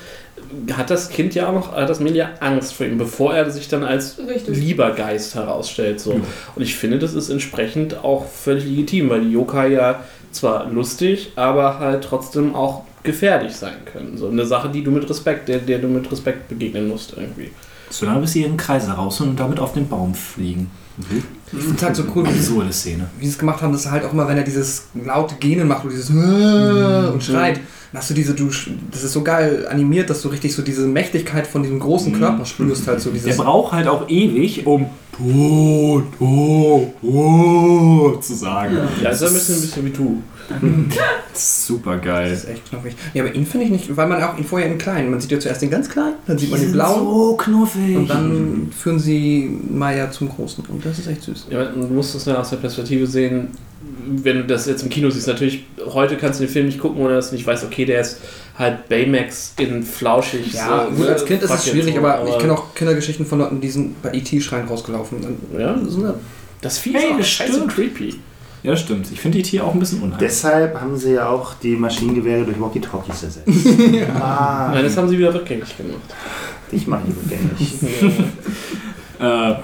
hat 0.76 0.90
das 0.90 1.10
Kind 1.10 1.36
ja 1.36 1.48
auch 1.48 1.54
noch, 1.54 1.76
hat 1.76 1.90
das 1.90 2.00
Mädchen 2.00 2.18
ja 2.18 2.30
Angst 2.40 2.74
vor 2.74 2.86
ihm, 2.86 2.98
bevor 2.98 3.36
er 3.36 3.50
sich 3.52 3.68
dann 3.68 3.84
als 3.84 4.18
Richtig. 4.18 4.58
lieber 4.58 4.92
Geist 4.92 5.36
herausstellt. 5.36 6.00
So. 6.00 6.12
Und 6.12 6.62
ich 6.62 6.76
finde, 6.76 7.00
das 7.00 7.14
ist 7.14 7.30
entsprechend 7.30 8.04
auch 8.04 8.26
völlig 8.26 8.66
legitim, 8.66 9.10
weil 9.10 9.22
die 9.22 9.32
Yokai 9.32 9.70
ja 9.70 10.04
zwar 10.32 10.70
lustig, 10.70 11.34
aber 11.36 11.80
halt 11.80 12.04
trotzdem 12.04 12.56
auch 12.56 12.84
gefährlich 13.04 13.56
sein 13.56 13.86
können. 13.86 14.18
So 14.18 14.28
eine 14.28 14.46
Sache, 14.46 14.70
die 14.70 14.84
du 14.84 14.92
mit 14.92 15.10
Respekt, 15.10 15.48
der, 15.50 15.60
der 15.60 15.80
du 15.80 15.88
mit 15.88 16.12
Respekt 16.12 16.50
begegnen 16.50 16.88
musst 16.88 17.14
irgendwie. 17.16 17.52
Solange 17.90 18.22
bis 18.22 18.34
sie 18.34 18.44
ihren 18.44 18.58
Kreise 18.58 18.92
raus 18.92 19.20
und 19.22 19.40
damit 19.40 19.60
auf 19.60 19.74
den 19.74 19.88
Baum 19.88 20.14
fliegen. 20.14 20.70
Ich 21.52 21.60
finde 21.60 21.76
es 21.78 21.84
halt 21.84 21.96
so 21.96 22.04
cool, 22.14 22.26
wie 22.28 22.34
sie 22.34 22.40
Absurde 22.40 22.74
Szene. 22.74 23.10
wie 23.18 23.26
sie 23.26 23.32
es 23.32 23.38
gemacht 23.38 23.62
haben, 23.62 23.72
dass 23.72 23.86
er 23.86 23.92
halt 23.92 24.04
auch 24.04 24.12
immer, 24.12 24.28
wenn 24.28 24.38
er 24.38 24.44
dieses 24.44 24.88
laute 24.94 25.36
Gähnen 25.36 25.68
macht 25.68 25.86
und 25.86 25.92
dieses 25.92 26.10
und 26.10 27.24
schreit, 27.24 27.62
hast 27.94 28.10
du 28.10 28.14
diese, 28.14 28.34
du, 28.36 28.50
das 28.92 29.04
ist 29.04 29.14
so 29.14 29.24
geil 29.24 29.68
animiert, 29.70 30.10
dass 30.10 30.22
du 30.22 30.30
richtig 30.30 30.54
so 30.54 30.62
diese 30.62 30.86
Mächtigkeit 30.86 31.48
von 31.48 31.64
diesem 31.64 31.80
großen 31.80 32.14
Körper 32.20 32.46
spürst, 32.46 32.88
halt 32.88 33.02
so 33.02 33.10
Der 33.10 33.22
dieses. 33.22 33.38
braucht 33.38 33.74
halt 33.74 33.88
auch 33.88 34.08
ewig, 34.10 34.68
um 34.68 34.90
to, 35.20 36.04
to, 36.18 36.94
to 37.02 38.18
zu 38.22 38.34
sagen. 38.36 38.78
Ja, 39.04 39.10
ist 39.10 39.22
ein 39.24 39.34
bisschen, 39.34 39.56
ein 39.56 39.62
bisschen 39.62 39.86
wie 39.86 39.90
du. 39.92 40.22
Super 41.34 41.98
Das 41.98 42.06
geil. 42.06 42.32
ist 42.34 42.48
echt 42.50 42.70
knuffig. 42.70 42.96
Ja, 43.14 43.24
aber 43.24 43.36
ihn 43.36 43.46
finde 43.46 43.66
ich 43.68 43.72
nicht, 43.72 43.96
weil 43.98 44.08
man 44.08 44.22
auch 44.24 44.38
ihn 44.38 44.44
vorher 44.44 44.68
in 44.72 44.78
klein, 44.78 45.12
man 45.12 45.22
sieht 45.22 45.32
ja 45.32 45.40
zuerst 45.40 45.62
den 45.62 45.70
ganz 45.70 45.88
kleinen, 45.90 46.16
dann 46.26 46.38
sieht 46.38 46.50
man 46.50 46.60
den 46.60 46.72
blauen 46.72 47.00
so 47.06 47.38
knuffig. 47.38 47.96
und 47.98 48.10
dann 48.10 48.70
führen 48.76 48.98
sie 49.00 49.60
Maya 49.72 50.10
zum 50.10 50.30
großen 50.30 50.64
und 50.68 50.84
das 50.86 50.98
ist 51.00 51.08
echt 51.08 51.22
süß. 51.24 51.48
Ja, 51.52 51.66
du 51.66 51.80
musst 51.88 52.16
es 52.16 52.24
dann 52.24 52.36
aus 52.38 52.50
der 52.50 52.58
Perspektive 52.58 53.06
sehen, 53.06 53.50
wenn 54.08 54.38
du 54.38 54.44
das 54.46 54.66
jetzt 54.66 54.82
im 54.82 54.90
Kino 54.90 55.10
siehst. 55.12 55.28
Natürlich, 55.28 55.66
heute 55.94 56.18
kannst 56.18 56.40
du 56.40 56.46
den 56.46 56.52
Film 56.52 56.66
nicht 56.66 56.80
gucken, 56.80 57.00
ohne 57.02 57.14
dass 57.14 57.30
du 57.30 57.36
nicht 57.36 57.46
weißt, 57.46 57.64
okay, 57.66 57.86
der 57.86 58.02
ist 58.02 58.18
halt 58.60 58.88
Baymax 58.90 59.54
in 59.58 59.82
flauschig. 59.84 60.54
Ja, 60.54 60.86
so, 60.90 60.96
gut, 60.98 61.08
als 61.08 61.26
Kind 61.26 61.42
ist 61.42 61.50
es 61.50 61.68
schwierig, 61.70 61.96
so, 61.96 62.00
aber, 62.02 62.28
ich 62.28 62.38
kenne 62.38 62.54
auch 62.54 62.76
Kindergeschichten 62.76 63.26
von 63.26 63.40
Leuten, 63.40 63.62
die 63.62 63.70
sind 63.70 64.02
bei 64.02 64.12
E.T.-Schreien 64.14 64.68
rausgelaufen. 64.68 65.22
Dann, 65.22 65.60
Ja? 65.60 65.76
so 65.88 66.00
eine, 66.02 66.16
Das 66.62 66.78
Vieh 66.78 66.94
Hey, 66.94 67.20
ist 67.20 67.30
scheiße 67.30 67.54
stimmt. 67.54 67.74
creepy. 67.74 68.16
Ja, 68.62 68.76
stimmt. 68.76 69.08
Ich 69.14 69.22
finde 69.22 69.38
die 69.38 69.44
Tiere 69.44 69.64
auch 69.64 69.74
ein 69.74 69.80
bisschen 69.80 70.00
unheimlich. 70.02 70.20
Deshalb 70.30 70.82
haben 70.82 70.98
sie 70.98 71.14
ja 71.14 71.30
auch 71.30 71.54
die 71.54 71.78
Maschinengewehre 71.78 72.44
durch 72.44 72.60
Walkie-Talkies 72.60 73.24
ersetzt. 73.24 73.48
ah, 74.20 74.72
Nein, 74.74 74.84
das 74.84 74.98
haben 74.98 75.08
sie 75.08 75.18
wieder 75.18 75.34
rückgängig 75.34 75.78
gemacht. 75.78 76.02
ich 76.70 76.86
mache 76.86 77.04
die 77.08 77.14
rückgängig. 77.14 77.74
Äh, 79.22 79.56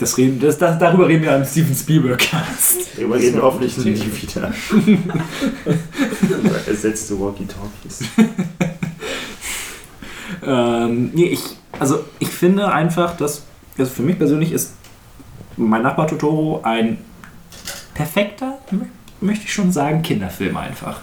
das 0.00 0.18
reden, 0.18 0.40
das, 0.40 0.58
das, 0.58 0.76
darüber 0.76 1.06
reden 1.06 1.22
wir 1.22 1.32
am 1.36 1.44
Steven 1.44 1.72
Spielberg-Cast. 1.72 2.78
Darüber 2.96 3.14
reden 3.16 3.36
wir 3.36 3.42
hoffentlich 3.42 3.76
nie 3.78 3.94
wieder. 3.94 4.52
Ersetzte 6.66 7.18
Walkie-Talkies. 7.20 8.04
Ähm, 10.46 11.10
nee, 11.14 11.26
ich, 11.26 11.40
also 11.78 12.04
ich 12.18 12.28
finde 12.28 12.70
einfach, 12.70 13.16
dass, 13.16 13.44
also 13.78 13.90
für 13.90 14.02
mich 14.02 14.18
persönlich 14.18 14.52
ist 14.52 14.74
mein 15.56 15.82
Nachbar 15.82 16.06
Totoro 16.06 16.60
ein 16.64 16.98
perfekter, 17.94 18.58
mö- 18.70 18.86
möchte 19.20 19.44
ich 19.46 19.52
schon 19.54 19.72
sagen, 19.72 20.02
Kinderfilm 20.02 20.56
einfach. 20.56 21.00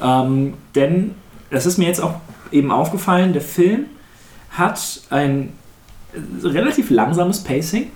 Ähm, 0.00 0.54
denn, 0.74 1.14
das 1.50 1.66
ist 1.66 1.78
mir 1.78 1.86
jetzt 1.88 2.00
auch 2.00 2.14
eben 2.52 2.70
aufgefallen, 2.70 3.32
der 3.32 3.42
Film 3.42 3.86
hat 4.50 5.00
ein 5.10 5.52
relativ 6.44 6.90
langsames 6.90 7.42
Pacing. 7.42 7.90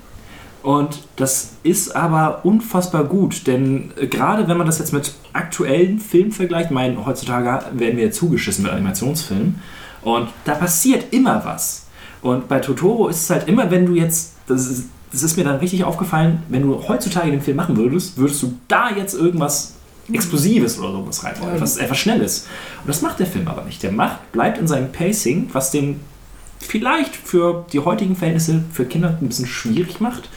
Und 0.62 0.98
das 1.16 1.52
ist 1.62 1.96
aber 1.96 2.44
unfassbar 2.44 3.04
gut, 3.04 3.46
denn 3.46 3.92
äh, 3.96 4.06
gerade 4.06 4.46
wenn 4.46 4.58
man 4.58 4.66
das 4.66 4.78
jetzt 4.78 4.92
mit 4.92 5.14
aktuellen 5.32 5.98
Filmen 5.98 6.32
vergleicht, 6.32 6.70
mein, 6.70 7.06
heutzutage 7.06 7.64
werden 7.72 7.96
wir 7.96 8.12
zugeschissen 8.12 8.64
mit 8.64 8.72
Animationsfilmen, 8.72 9.60
und 10.02 10.28
da 10.44 10.54
passiert 10.54 11.12
immer 11.12 11.44
was. 11.44 11.86
Und 12.22 12.48
bei 12.48 12.58
Totoro 12.58 13.08
ist 13.08 13.22
es 13.22 13.30
halt 13.30 13.48
immer, 13.48 13.70
wenn 13.70 13.86
du 13.86 13.94
jetzt, 13.94 14.34
das 14.46 14.66
ist, 14.66 14.84
das 15.12 15.22
ist 15.22 15.36
mir 15.36 15.44
dann 15.44 15.56
richtig 15.56 15.84
aufgefallen, 15.84 16.42
wenn 16.48 16.62
du 16.62 16.88
heutzutage 16.88 17.30
den 17.30 17.40
Film 17.40 17.56
machen 17.56 17.76
würdest, 17.76 18.16
würdest 18.16 18.42
du 18.42 18.54
da 18.68 18.90
jetzt 18.90 19.14
irgendwas 19.14 19.74
Explosives 20.12 20.78
oder 20.78 20.92
sowas 20.92 21.24
reinbauen, 21.24 21.54
etwas, 21.54 21.76
etwas 21.76 21.98
Schnelles. 21.98 22.46
Und 22.82 22.88
das 22.88 23.02
macht 23.02 23.18
der 23.18 23.26
Film 23.26 23.48
aber 23.48 23.62
nicht. 23.62 23.82
Der 23.82 23.92
macht, 23.92 24.32
bleibt 24.32 24.58
in 24.58 24.66
seinem 24.66 24.90
Pacing, 24.92 25.50
was 25.52 25.70
den 25.70 26.00
vielleicht 26.58 27.16
für 27.16 27.64
die 27.72 27.80
heutigen 27.80 28.16
Verhältnisse 28.16 28.62
für 28.72 28.84
Kinder 28.84 29.16
ein 29.20 29.28
bisschen 29.28 29.46
schwierig 29.46 30.00
macht. 30.00 30.28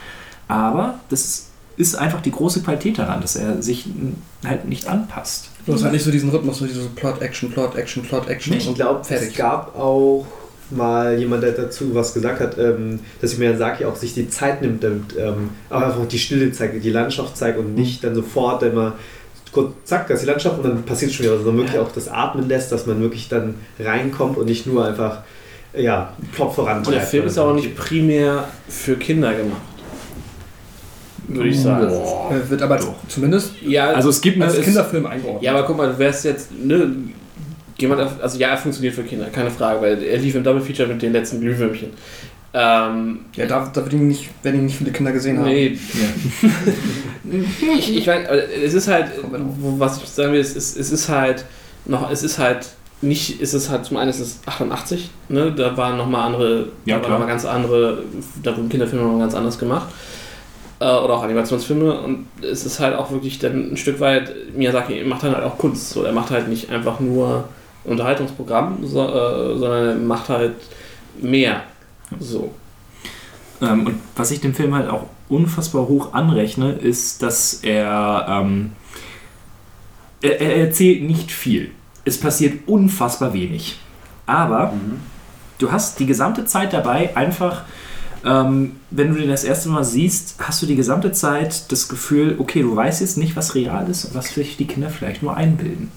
Aber 0.53 0.99
das 1.09 1.47
ist 1.77 1.95
einfach 1.95 2.21
die 2.21 2.29
große 2.29 2.61
Qualität 2.61 2.99
daran, 2.99 3.21
dass 3.21 3.35
er 3.35 3.61
sich 3.63 3.87
halt 4.45 4.65
nicht 4.65 4.87
anpasst. 4.87 5.49
du 5.65 5.73
hast 5.73 5.81
halt 5.81 5.93
nicht 5.93 6.03
so 6.03 6.11
diesen 6.11 6.29
Rhythmus, 6.29 6.59
so 6.59 6.67
diese 6.67 6.81
Plot, 6.89 7.21
Action, 7.21 7.49
Plot, 7.49 7.75
Action, 7.75 8.03
Plot, 8.03 8.29
Action. 8.29 8.53
Ich 8.53 8.75
glaube, 8.75 9.01
es 9.09 9.33
gab 9.35 9.75
auch 9.75 10.27
mal 10.69 11.17
jemand, 11.17 11.41
der 11.41 11.53
dazu 11.53 11.95
was 11.95 12.13
gesagt 12.13 12.39
hat, 12.39 12.57
ähm, 12.59 12.99
dass 13.19 13.37
Miyazaki 13.37 13.85
auch 13.85 13.95
sich 13.95 14.13
die 14.13 14.29
Zeit 14.29 14.61
nimmt, 14.61 14.83
damit 14.83 15.17
ähm, 15.17 15.49
auch 15.71 15.81
einfach 15.81 16.07
die 16.07 16.19
Stille 16.19 16.51
zeigt, 16.51 16.83
die 16.83 16.89
Landschaft 16.89 17.35
zeigt 17.35 17.57
und 17.57 17.73
nicht 17.73 18.03
dann 18.03 18.13
sofort 18.13 18.61
immer 18.61 18.93
kurz, 19.51 19.73
zack, 19.85 20.07
das 20.07 20.19
ist 20.19 20.23
die 20.23 20.29
Landschaft 20.29 20.57
und 20.57 20.65
dann 20.65 20.83
passiert 20.83 21.11
schon 21.11 21.25
wieder, 21.25 21.35
was, 21.35 21.43
sondern 21.43 21.65
wirklich 21.65 21.79
auch 21.79 21.91
das 21.91 22.07
Atmen 22.07 22.47
lässt, 22.47 22.71
dass 22.71 22.85
man 22.85 23.01
wirklich 23.01 23.27
dann 23.27 23.55
reinkommt 23.79 24.37
und 24.37 24.45
nicht 24.45 24.67
nur 24.67 24.85
einfach 24.85 25.19
ja, 25.75 26.13
Plot 26.31 26.53
vorantreibt. 26.53 26.87
Und 26.87 26.93
der 26.93 27.01
Film 27.01 27.25
ist 27.25 27.37
auch 27.39 27.53
nicht 27.55 27.75
primär 27.75 28.47
für 28.67 28.95
Kinder 28.95 29.33
gemacht. 29.33 29.72
Würde 31.27 31.49
ich 31.49 31.59
sagen. 31.61 31.87
Äh, 31.87 32.49
wird 32.49 32.61
aber 32.61 32.79
zumindest 33.07 33.53
Ja, 33.61 33.91
Also 33.91 34.09
es 34.09 34.19
gibt 34.21 34.41
als 34.41 34.57
es- 34.57 34.65
Kinderfilm 34.65 35.05
eingeordnet. 35.05 35.43
ja, 35.43 35.51
aber 35.53 35.63
guck 35.65 35.77
mal, 35.77 35.91
du 35.91 35.97
wärst 35.99 36.25
jetzt, 36.25 36.49
ne, 36.51 36.89
jemand, 37.79 38.01
also 38.21 38.37
ja, 38.37 38.49
er 38.49 38.57
funktioniert 38.57 38.93
für 38.95 39.03
Kinder, 39.03 39.25
keine 39.31 39.49
Frage, 39.51 39.81
weil 39.81 40.03
er 40.03 40.17
lief 40.17 40.35
im 40.35 40.43
Double 40.43 40.61
Feature 40.61 40.87
mit 40.87 41.01
den 41.01 41.13
letzten 41.13 41.39
Glühwürmchen. 41.41 41.89
Ähm, 42.53 43.19
Ja, 43.35 43.45
da, 43.47 43.69
da 43.73 43.81
wird 43.83 43.93
ihn 43.93 44.07
nicht, 44.07 44.29
werden 44.43 44.59
ihn 44.59 44.65
nicht 44.65 44.77
viele 44.77 44.91
Kinder 44.91 45.11
gesehen 45.11 45.39
haben. 45.39 45.45
nee. 45.47 45.77
ich, 47.77 47.97
ich 47.97 48.05
meine, 48.07 48.27
aber 48.29 48.37
es 48.63 48.73
ist 48.73 48.87
halt, 48.87 49.07
was 49.77 49.97
ich 50.03 50.09
sagen 50.09 50.33
will, 50.33 50.39
es 50.39 50.55
ist, 50.55 50.77
es 50.77 50.91
ist 50.91 51.09
halt 51.09 51.45
noch, 51.85 52.09
es 52.11 52.23
ist 52.23 52.37
halt 52.39 52.67
nicht, 53.01 53.41
es 53.41 53.53
ist 53.53 53.69
halt 53.69 53.85
zum 53.85 53.97
einen 53.97 54.09
ist 54.09 54.19
es 54.19 54.39
88, 54.45 55.09
ne, 55.29 55.51
da 55.51 55.75
waren 55.75 55.97
nochmal 55.97 56.27
andere, 56.27 56.67
Ja, 56.85 56.99
da 56.99 57.09
waren 57.09 57.27
ganz 57.27 57.43
andere, 57.45 58.03
da 58.41 58.55
wurden 58.55 58.69
Kinderfilme 58.69 59.03
noch 59.05 59.13
mal 59.13 59.19
ganz 59.19 59.33
anders 59.35 59.57
gemacht. 59.59 59.87
Äh, 60.83 60.97
oder 60.97 61.13
auch 61.13 61.23
Animationsfilme 61.23 61.93
und 62.01 62.27
es 62.41 62.65
ist 62.65 62.81
halt 62.81 62.97
auch 62.97 63.09
wirklich 63.09 63.39
dann 63.39 63.71
ein 63.71 63.77
Stück 63.77 64.01
weit, 64.01 64.33
Miyazaki 64.53 65.01
macht 65.05 65.23
dann 65.23 65.33
halt 65.33 65.45
auch 65.45 65.57
Kunst, 65.57 65.91
so, 65.91 66.03
er 66.03 66.11
macht 66.11 66.29
halt 66.29 66.49
nicht 66.49 66.69
einfach 66.69 66.99
nur 66.99 67.47
Unterhaltungsprogramm, 67.85 68.79
so, 68.85 69.07
äh, 69.07 69.57
sondern 69.57 69.87
er 69.87 69.95
macht 69.95 70.27
halt 70.27 70.55
mehr. 71.21 71.63
So. 72.19 72.51
Ähm, 73.61 73.85
und 73.85 73.95
was 74.17 74.31
ich 74.31 74.41
dem 74.41 74.53
Film 74.53 74.75
halt 74.75 74.89
auch 74.89 75.05
unfassbar 75.29 75.87
hoch 75.87 76.13
anrechne, 76.13 76.73
ist, 76.73 77.23
dass 77.23 77.53
er, 77.63 78.25
ähm, 78.27 78.73
er, 80.21 80.41
er 80.41 80.57
erzählt 80.57 81.03
nicht 81.03 81.31
viel. 81.31 81.71
Es 82.03 82.19
passiert 82.19 82.67
unfassbar 82.67 83.33
wenig. 83.33 83.79
Aber 84.25 84.73
du 85.59 85.71
hast 85.71 86.01
die 86.01 86.05
gesamte 86.05 86.43
Zeit 86.43 86.73
dabei 86.73 87.15
einfach, 87.15 87.61
ähm, 88.25 88.73
wenn 88.91 89.13
du 89.13 89.19
den 89.19 89.29
das 89.29 89.43
erste 89.43 89.69
Mal 89.69 89.83
siehst, 89.83 90.35
hast 90.39 90.61
du 90.61 90.65
die 90.65 90.75
gesamte 90.75 91.11
Zeit 91.11 91.71
das 91.71 91.89
Gefühl, 91.89 92.35
okay, 92.39 92.61
du 92.61 92.75
weißt 92.75 93.01
jetzt 93.01 93.17
nicht, 93.17 93.35
was 93.35 93.55
real 93.55 93.89
ist 93.89 94.05
und 94.05 94.15
was 94.15 94.33
sich 94.33 94.57
die 94.57 94.65
Kinder 94.67 94.89
vielleicht 94.89 95.23
nur 95.23 95.35
einbilden. 95.35 95.91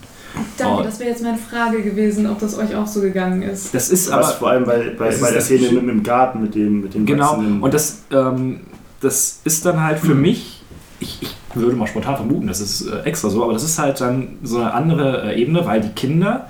Danke, 0.58 0.80
Oh. 0.80 0.82
das 0.82 0.98
wäre 0.98 1.10
jetzt 1.10 1.22
meine 1.22 1.38
Frage 1.38 1.82
gewesen, 1.82 2.26
ob 2.26 2.38
das 2.40 2.58
euch 2.58 2.74
auch 2.76 2.86
so 2.86 3.00
gegangen 3.00 3.40
ist. 3.42 3.74
Das 3.74 3.88
ist 3.88 4.08
Was 4.10 4.12
aber 4.12 4.26
vor 4.38 4.48
allem 4.50 4.64
bei, 4.64 4.94
bei, 4.98 5.06
Das 5.08 5.20
bei 5.20 5.28
ist 5.28 5.34
der 5.34 5.40
Szene 5.40 5.68
Schö- 5.68 5.80
mit, 5.80 5.88
im 5.94 6.02
Garten 6.02 6.42
mit 6.42 6.54
dem, 6.54 6.82
mit 6.82 6.94
dem 6.94 7.06
Genau, 7.06 7.36
und 7.36 7.72
das, 7.72 8.00
ähm, 8.12 8.60
das 9.00 9.40
ist 9.44 9.64
dann 9.64 9.82
halt 9.82 9.98
für 9.98 10.14
mich, 10.14 10.62
ich, 11.00 11.22
ich 11.22 11.34
würde 11.54 11.74
mal 11.76 11.86
spontan 11.86 12.16
vermuten, 12.16 12.48
das 12.48 12.60
ist 12.60 12.82
äh, 12.86 13.00
extra 13.04 13.30
so, 13.30 13.42
aber 13.44 13.54
das 13.54 13.62
ist 13.62 13.78
halt 13.78 13.98
dann 14.02 14.36
so 14.42 14.58
eine 14.58 14.74
andere 14.74 15.32
äh, 15.32 15.40
Ebene, 15.40 15.64
weil 15.64 15.80
die 15.80 15.88
Kinder, 15.90 16.48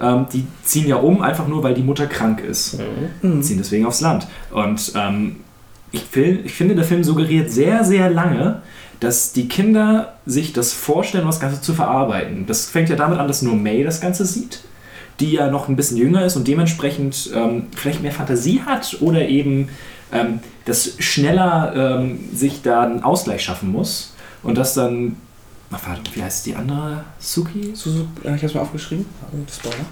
ähm, 0.00 0.26
die 0.32 0.46
ziehen 0.62 0.86
ja 0.86 0.96
um, 0.96 1.22
einfach 1.22 1.48
nur, 1.48 1.62
weil 1.62 1.74
die 1.74 1.82
Mutter 1.82 2.06
krank 2.06 2.40
ist. 2.40 2.78
Mhm. 3.22 3.42
Ziehen 3.42 3.58
deswegen 3.58 3.86
aufs 3.86 4.00
Land. 4.00 4.26
Und 4.50 4.92
ähm, 4.96 5.36
ich, 5.90 6.04
will, 6.14 6.40
ich 6.44 6.52
finde, 6.52 6.74
der 6.74 6.84
Film 6.84 7.04
suggeriert 7.04 7.50
sehr, 7.50 7.84
sehr 7.84 8.10
lange, 8.10 8.62
dass 9.00 9.32
die 9.32 9.48
Kinder 9.48 10.14
sich 10.26 10.52
das 10.52 10.72
vorstellen, 10.72 11.26
das 11.26 11.40
Ganze 11.40 11.60
zu 11.60 11.74
verarbeiten. 11.74 12.46
Das 12.46 12.66
fängt 12.66 12.88
ja 12.88 12.96
damit 12.96 13.18
an, 13.18 13.28
dass 13.28 13.42
nur 13.42 13.54
May 13.54 13.84
das 13.84 14.00
Ganze 14.00 14.26
sieht, 14.26 14.60
die 15.20 15.32
ja 15.32 15.50
noch 15.50 15.68
ein 15.68 15.76
bisschen 15.76 15.96
jünger 15.96 16.24
ist 16.24 16.36
und 16.36 16.48
dementsprechend 16.48 17.30
ähm, 17.34 17.66
vielleicht 17.74 18.02
mehr 18.02 18.12
Fantasie 18.12 18.62
hat 18.64 18.98
oder 19.00 19.28
eben 19.28 19.68
ähm, 20.12 20.40
das 20.64 20.96
schneller 20.98 21.72
ähm, 22.00 22.18
sich 22.34 22.62
da 22.62 22.82
einen 22.82 23.02
Ausgleich 23.02 23.42
schaffen 23.42 23.70
muss 23.70 24.14
und 24.42 24.58
das 24.58 24.74
dann, 24.74 25.16
ach, 25.70 25.80
warte, 25.86 26.02
wie 26.14 26.22
heißt 26.22 26.46
die 26.46 26.54
andere? 26.54 27.04
Suki? 27.18 27.72
Suzu, 27.74 28.08
äh, 28.24 28.34
ich 28.36 28.42
hab's 28.42 28.54
mal 28.54 28.60
aufgeschrieben. 28.60 29.06
Oh, 29.22 29.36
Spoiler. 29.52 29.86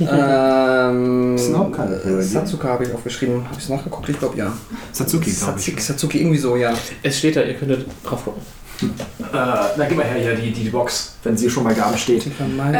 ähm, 0.90 1.36
äh? 1.36 2.22
Satsuka 2.22 2.68
habe 2.68 2.84
ich 2.84 2.92
aufgeschrieben. 2.92 3.44
Habe 3.44 3.58
ich 3.58 3.68
nachgeguckt? 3.68 4.08
Ich 4.08 4.18
glaube 4.18 4.36
ja. 4.38 4.52
Satsuki, 4.92 5.30
glaube 5.30 5.58
ich. 5.58 5.64
Satsuki, 5.64 5.80
Satsuki, 5.80 6.18
irgendwie 6.20 6.38
so, 6.38 6.56
ja. 6.56 6.72
Es 7.02 7.18
steht 7.18 7.36
da, 7.36 7.42
ihr 7.42 7.54
könntet 7.54 7.86
drauf 8.04 8.24
gucken. 8.24 8.42
Äh, 8.82 8.86
na, 9.32 9.84
gib 9.88 9.96
mal 9.96 10.04
her 10.06 10.18
hier 10.18 10.34
die, 10.34 10.50
die, 10.50 10.70
Box, 10.70 11.14
wenn 11.22 11.36
sie 11.36 11.48
schon 11.48 11.62
mal 11.62 11.74
gar 11.74 11.96
steht. 11.96 12.26
Äh, 12.26 12.30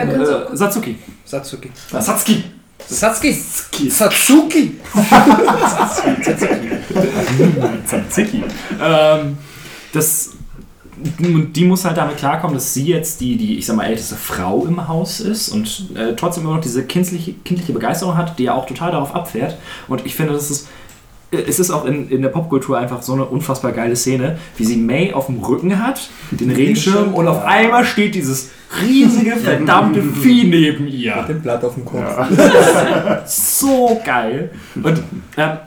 du- 0.07 0.53
Äh, 0.53 0.57
Satsuki. 0.57 0.99
Satsuki. 1.25 1.71
Ah, 1.93 2.01
Satsuki. 2.01 2.45
Satsuki! 2.89 3.33
Satsuki! 3.89 4.81
Tzatziki. 7.87 8.43
Ähm, 8.83 9.39
das, 9.93 10.31
die 11.03 11.65
muss 11.65 11.85
halt 11.85 11.97
damit 11.97 12.17
klarkommen, 12.19 12.55
dass 12.55 12.73
sie 12.75 12.87
jetzt 12.87 13.21
die, 13.21 13.37
die, 13.37 13.59
ich 13.59 13.67
sag 13.67 13.77
mal, 13.77 13.85
älteste 13.87 14.15
Frau 14.17 14.65
im 14.67 14.89
Haus 14.89 15.21
ist 15.21 15.49
und 15.51 15.91
äh, 15.95 16.15
trotzdem 16.17 16.45
immer 16.45 16.55
noch 16.55 16.61
diese 16.63 16.85
kindliche, 16.85 17.33
kindliche 17.45 17.73
Begeisterung 17.73 18.17
hat, 18.17 18.39
die 18.39 18.45
ja 18.45 18.55
auch 18.55 18.67
total 18.67 18.93
darauf 18.93 19.15
abfährt. 19.15 19.57
Und 19.89 20.05
ich 20.07 20.15
finde, 20.15 20.33
das 20.33 20.51
ist. 20.51 20.69
äh, 21.33 21.39
Es 21.47 21.59
ist 21.59 21.71
auch 21.71 21.85
in, 21.87 22.09
in 22.09 22.23
der 22.23 22.29
Popkultur 22.29 22.79
einfach 22.79 23.03
so 23.03 23.15
eine 23.15 23.25
unfassbar 23.25 23.73
geile 23.73 23.97
Szene, 23.97 24.39
wie 24.57 24.65
sie 24.65 24.77
May 24.77 25.13
auf 25.13 25.27
dem 25.27 25.39
Rücken 25.43 25.83
hat, 25.85 26.11
den 26.31 26.51
Regenschirm, 26.51 27.15
und 27.15 27.27
auf 27.29 27.45
einmal 27.45 27.85
steht 27.85 28.15
dieses 28.15 28.51
riesige, 28.83 29.37
verdammte 29.37 30.03
Vieh 30.03 30.45
neben 30.45 30.87
ihr. 30.89 31.25
Den 31.29 31.41
Blatt 31.43 31.65
auf 31.65 31.75
dem 31.75 31.85
Kopf. 31.85 32.03
so 33.27 34.01
geil. 34.05 34.51
Und 34.83 35.03
ähm, 35.37 35.59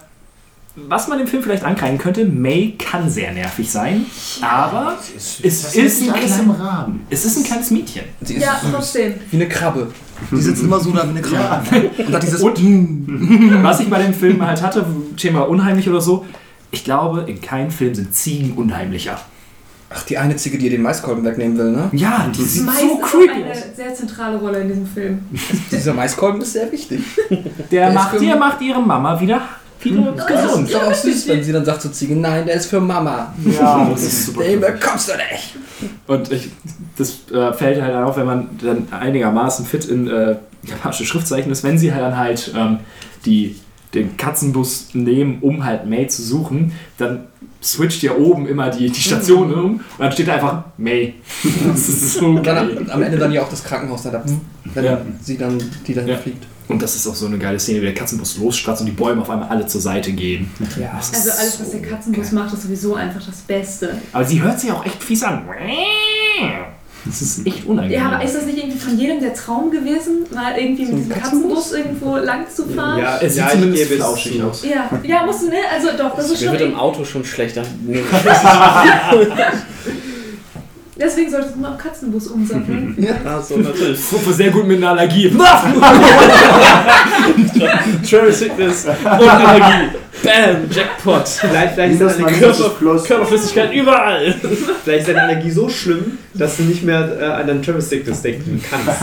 was 0.76 1.08
man 1.08 1.18
dem 1.18 1.28
Film 1.28 1.42
vielleicht 1.44 1.64
ankreiden 1.64 1.98
könnte, 1.98 2.26
May 2.26 2.76
kann 2.78 3.10
sehr 3.10 3.32
nervig 3.32 3.72
sein, 3.72 4.06
aber 4.42 4.98
es 5.16 5.40
ist, 5.40 5.76
ein 5.78 6.10
alles 6.12 6.34
klein, 6.36 6.40
im 6.44 6.52
Rahmen. 6.52 7.06
es 7.10 7.26
ist 7.26 7.38
ein 7.38 7.44
kleines 7.44 7.72
Mädchen. 7.72 8.04
Sie 8.22 8.36
ist 8.36 8.44
Ja, 8.44 8.60
süß. 8.62 8.72
trotzdem. 8.74 9.14
Wie 9.32 9.38
eine 9.38 9.48
Krabbe. 9.48 9.88
Die 10.32 10.42
sitzt 10.42 10.64
immer 10.64 10.80
so 10.80 10.92
da 10.92 11.04
wie 11.06 11.10
eine 11.10 11.22
Krabbe. 11.22 11.90
Und 11.98 12.14
hat 12.14 12.24
dieses. 12.24 12.42
Und 12.42 13.64
was 13.64 13.80
ich 13.80 13.90
bei 13.90 14.02
dem 14.04 14.14
Film 14.14 14.46
halt 14.46 14.62
hatte, 14.62 14.86
Thema 15.18 15.42
unheimlich 15.42 15.90
oder 15.90 16.02
so, 16.02 16.26
ich 16.72 16.84
glaube, 16.84 17.24
in 17.28 17.40
keinem 17.42 17.72
Film 17.72 17.94
sind 17.96 18.14
Ziegen 18.14 18.54
unheimlicher. 18.54 19.20
Ach, 19.94 20.04
die 20.04 20.18
eine 20.18 20.36
Ziege, 20.36 20.58
die 20.58 20.66
ihr 20.66 20.72
den 20.72 20.82
Maiskolben 20.82 21.24
wegnehmen 21.24 21.58
will, 21.58 21.72
ne? 21.72 21.90
Ja, 21.94 22.30
die 22.36 22.42
sieht 22.42 22.66
Mais 22.66 22.80
so 22.82 22.98
creepy 22.98 23.32
eine 23.44 23.52
aus. 23.52 23.58
sehr 23.78 23.94
zentrale 23.94 24.38
Rolle 24.38 24.60
in 24.62 24.68
diesem 24.70 24.88
Film. 24.88 25.20
Dieser 25.72 25.94
Maiskolben 25.94 26.42
ist 26.42 26.54
sehr 26.54 26.70
wichtig. 26.72 27.02
Der 27.72 27.90
ist 27.90 27.94
macht, 27.94 28.20
der 28.20 28.36
macht 28.36 28.62
ihre 28.62 28.82
Mama 28.82 29.20
wieder, 29.22 29.42
wieder 29.82 30.12
Das 30.14 30.28
gesund. 30.28 30.68
ist 30.70 30.74
doch 30.76 30.84
auch 30.88 30.94
süß, 30.94 31.28
wenn 31.28 31.44
sie 31.44 31.52
dann 31.52 31.66
sagt 31.66 31.82
zur 31.82 31.92
Ziege, 31.94 32.16
nein, 32.16 32.46
der 32.46 32.56
ist 32.56 32.68
für 32.68 32.80
Mama. 32.80 33.34
Ja, 33.46 33.88
das 33.92 34.04
ist 34.04 34.26
super. 34.28 34.44
Den 34.44 34.60
bekommst 34.62 35.10
du 35.10 35.14
nicht. 35.14 35.56
Und 36.08 36.32
ich, 36.32 36.50
das 36.98 37.20
äh, 37.32 37.54
fällt 37.54 37.82
halt 37.82 37.96
auf, 37.96 38.18
wenn 38.18 38.26
man 38.26 38.50
dann 38.62 38.88
einigermaßen 38.92 39.66
fit 39.66 39.86
in 39.86 40.08
äh, 40.08 40.36
japanische 40.64 41.06
Schriftzeichen 41.06 41.52
ist, 41.52 41.64
wenn 41.64 41.78
sie 41.78 41.94
halt 41.94 42.04
dann 42.04 42.18
halt 42.18 42.52
ähm, 42.56 42.78
die, 43.26 43.56
den 43.94 44.18
Katzenbus 44.18 44.90
nehmen, 44.94 45.38
um 45.42 45.64
halt 45.66 45.86
May 45.86 46.08
zu 46.08 46.22
suchen, 46.24 46.72
dann 46.98 47.26
switcht 47.62 48.04
ja 48.04 48.16
oben 48.16 48.48
immer 48.48 48.70
die, 48.70 48.90
die 48.90 49.02
Station 49.02 49.54
um 49.54 49.66
und 49.76 49.82
dann 50.00 50.12
steht 50.12 50.28
da 50.28 50.36
einfach 50.36 50.64
May. 50.78 51.16
Das 51.68 51.90
ist 51.90 52.14
so 52.16 52.28
Und 52.28 52.46
dann 52.48 52.68
geil. 52.70 52.78
am, 52.80 52.90
am 52.92 53.02
Ende 53.04 53.18
dann 53.18 53.32
ja 53.32 53.42
auch 53.42 53.50
das 53.50 53.64
Krankenhaus 53.64 54.04
da, 54.04 54.24
wenn 54.74 54.86
Ja. 54.86 55.02
sie 55.22 55.38
dann, 55.38 55.58
die 55.88 55.94
dahin 55.94 56.10
Ja. 56.10 56.18
fliegt. 56.18 56.46
Und 56.68 56.82
das 56.82 56.96
ist 56.96 57.08
auch 57.08 57.16
so 57.16 57.28
eine 57.28 57.38
geile 57.38 57.60
Szene, 57.60 57.80
wie 57.82 57.86
der 57.86 57.94
Katzenbus 57.94 58.38
losstratzt 58.38 58.82
und 58.82 58.88
die 58.88 58.92
Bäume 58.92 59.22
auf 59.22 59.30
einmal 59.30 59.50
alle 59.50 59.68
zur 59.68 59.82
Seite 59.82 60.12
gehen. 60.12 60.50
Ja. 60.80 60.98
Ist 61.00 61.14
Also 61.14 61.32
alles, 61.32 61.60
was 61.62 61.72
der 61.72 61.82
so 61.82 61.86
Katzenbus 61.90 62.26
geil. 62.32 62.40
macht, 62.40 62.54
ist 62.54 62.64
sowieso 62.64 62.96
einfach 62.96 63.24
das 63.26 63.38
Beste. 63.42 63.98
Aber 64.12 64.26
sie 64.26 64.42
hört 64.42 64.60
sich 64.60 64.72
auch 64.72 64.86
echt 64.86 65.04
fies 65.04 65.24
an. 65.24 65.44
Das 67.06 67.22
ist 67.22 67.46
echt 67.46 67.68
unangenehm. 67.68 68.00
Ja, 68.00 68.10
aber 68.14 68.24
ist 68.24 68.36
das 68.36 68.48
nicht 68.48 68.58
irgendwie 68.58 68.80
von 68.80 68.98
jedem 68.98 69.20
der 69.20 69.36
Traum 69.36 69.70
gewesen, 69.70 70.26
mal 70.34 70.58
irgendwie 70.58 70.86
mit 70.86 70.94
ein 70.94 70.98
diesem 70.98 71.12
Katzenbus? 71.14 71.70
Katzenbus 71.70 71.74
irgendwo 71.74 72.18
lang 72.18 72.46
zu 72.50 72.66
fahren? 72.68 73.00
Ja, 73.00 73.18
es 73.22 73.34
sieht 73.36 73.44
ja, 73.44 73.48
ich 73.48 73.54
zumindest 73.60 73.92
flauschig 73.92 74.42
aus. 74.42 74.66
Ja, 74.66 74.90
ja, 75.04 75.24
musst 75.24 75.44
du, 75.44 75.50
ne? 75.50 75.58
Also 75.72 75.90
doch, 75.96 76.16
das 76.16 76.32
ist 76.32 76.42
Mir 76.42 76.48
schon. 76.48 76.60
wird 76.60 76.70
im 76.70 76.76
Auto 76.76 77.06
schon 77.06 77.24
schlechter. 77.24 77.62
Deswegen 80.98 81.30
solltest 81.30 81.56
du 81.56 81.60
mal 81.60 81.78
Katzenbus 81.78 82.28
umsatteln. 82.28 82.96
Also 83.26 83.58
natürlich. 83.62 84.00
Fuhr 84.00 84.20
sehr 84.34 84.50
gut 84.50 84.66
mit 84.66 84.78
einer 84.78 84.92
Allergie. 84.92 85.30
Travel 88.10 88.32
Sickness 88.32 88.86
und 88.86 88.96
Allergie. 89.04 89.90
Bam, 90.24 90.70
Jackpot. 90.72 91.28
Vielleicht, 91.28 91.74
vielleicht, 91.74 92.00
ist 92.00 92.20
deine 92.20 92.32
Plus. 92.80 93.04
Körperflüssigkeit 93.04 93.74
überall. 93.74 94.34
vielleicht 94.84 95.02
ist 95.02 95.10
deine 95.10 95.24
Allergie 95.24 95.52
so 95.52 95.68
schlimm, 95.68 96.18
dass 96.34 96.56
du 96.58 96.64
nicht 96.64 96.84
mehr 96.84 97.20
äh, 97.20 97.26
an 97.26 97.48
deinen 97.48 97.62
Travel 97.62 97.82
Sickness 97.82 98.22
denken 98.22 98.64
kannst. 98.70 99.02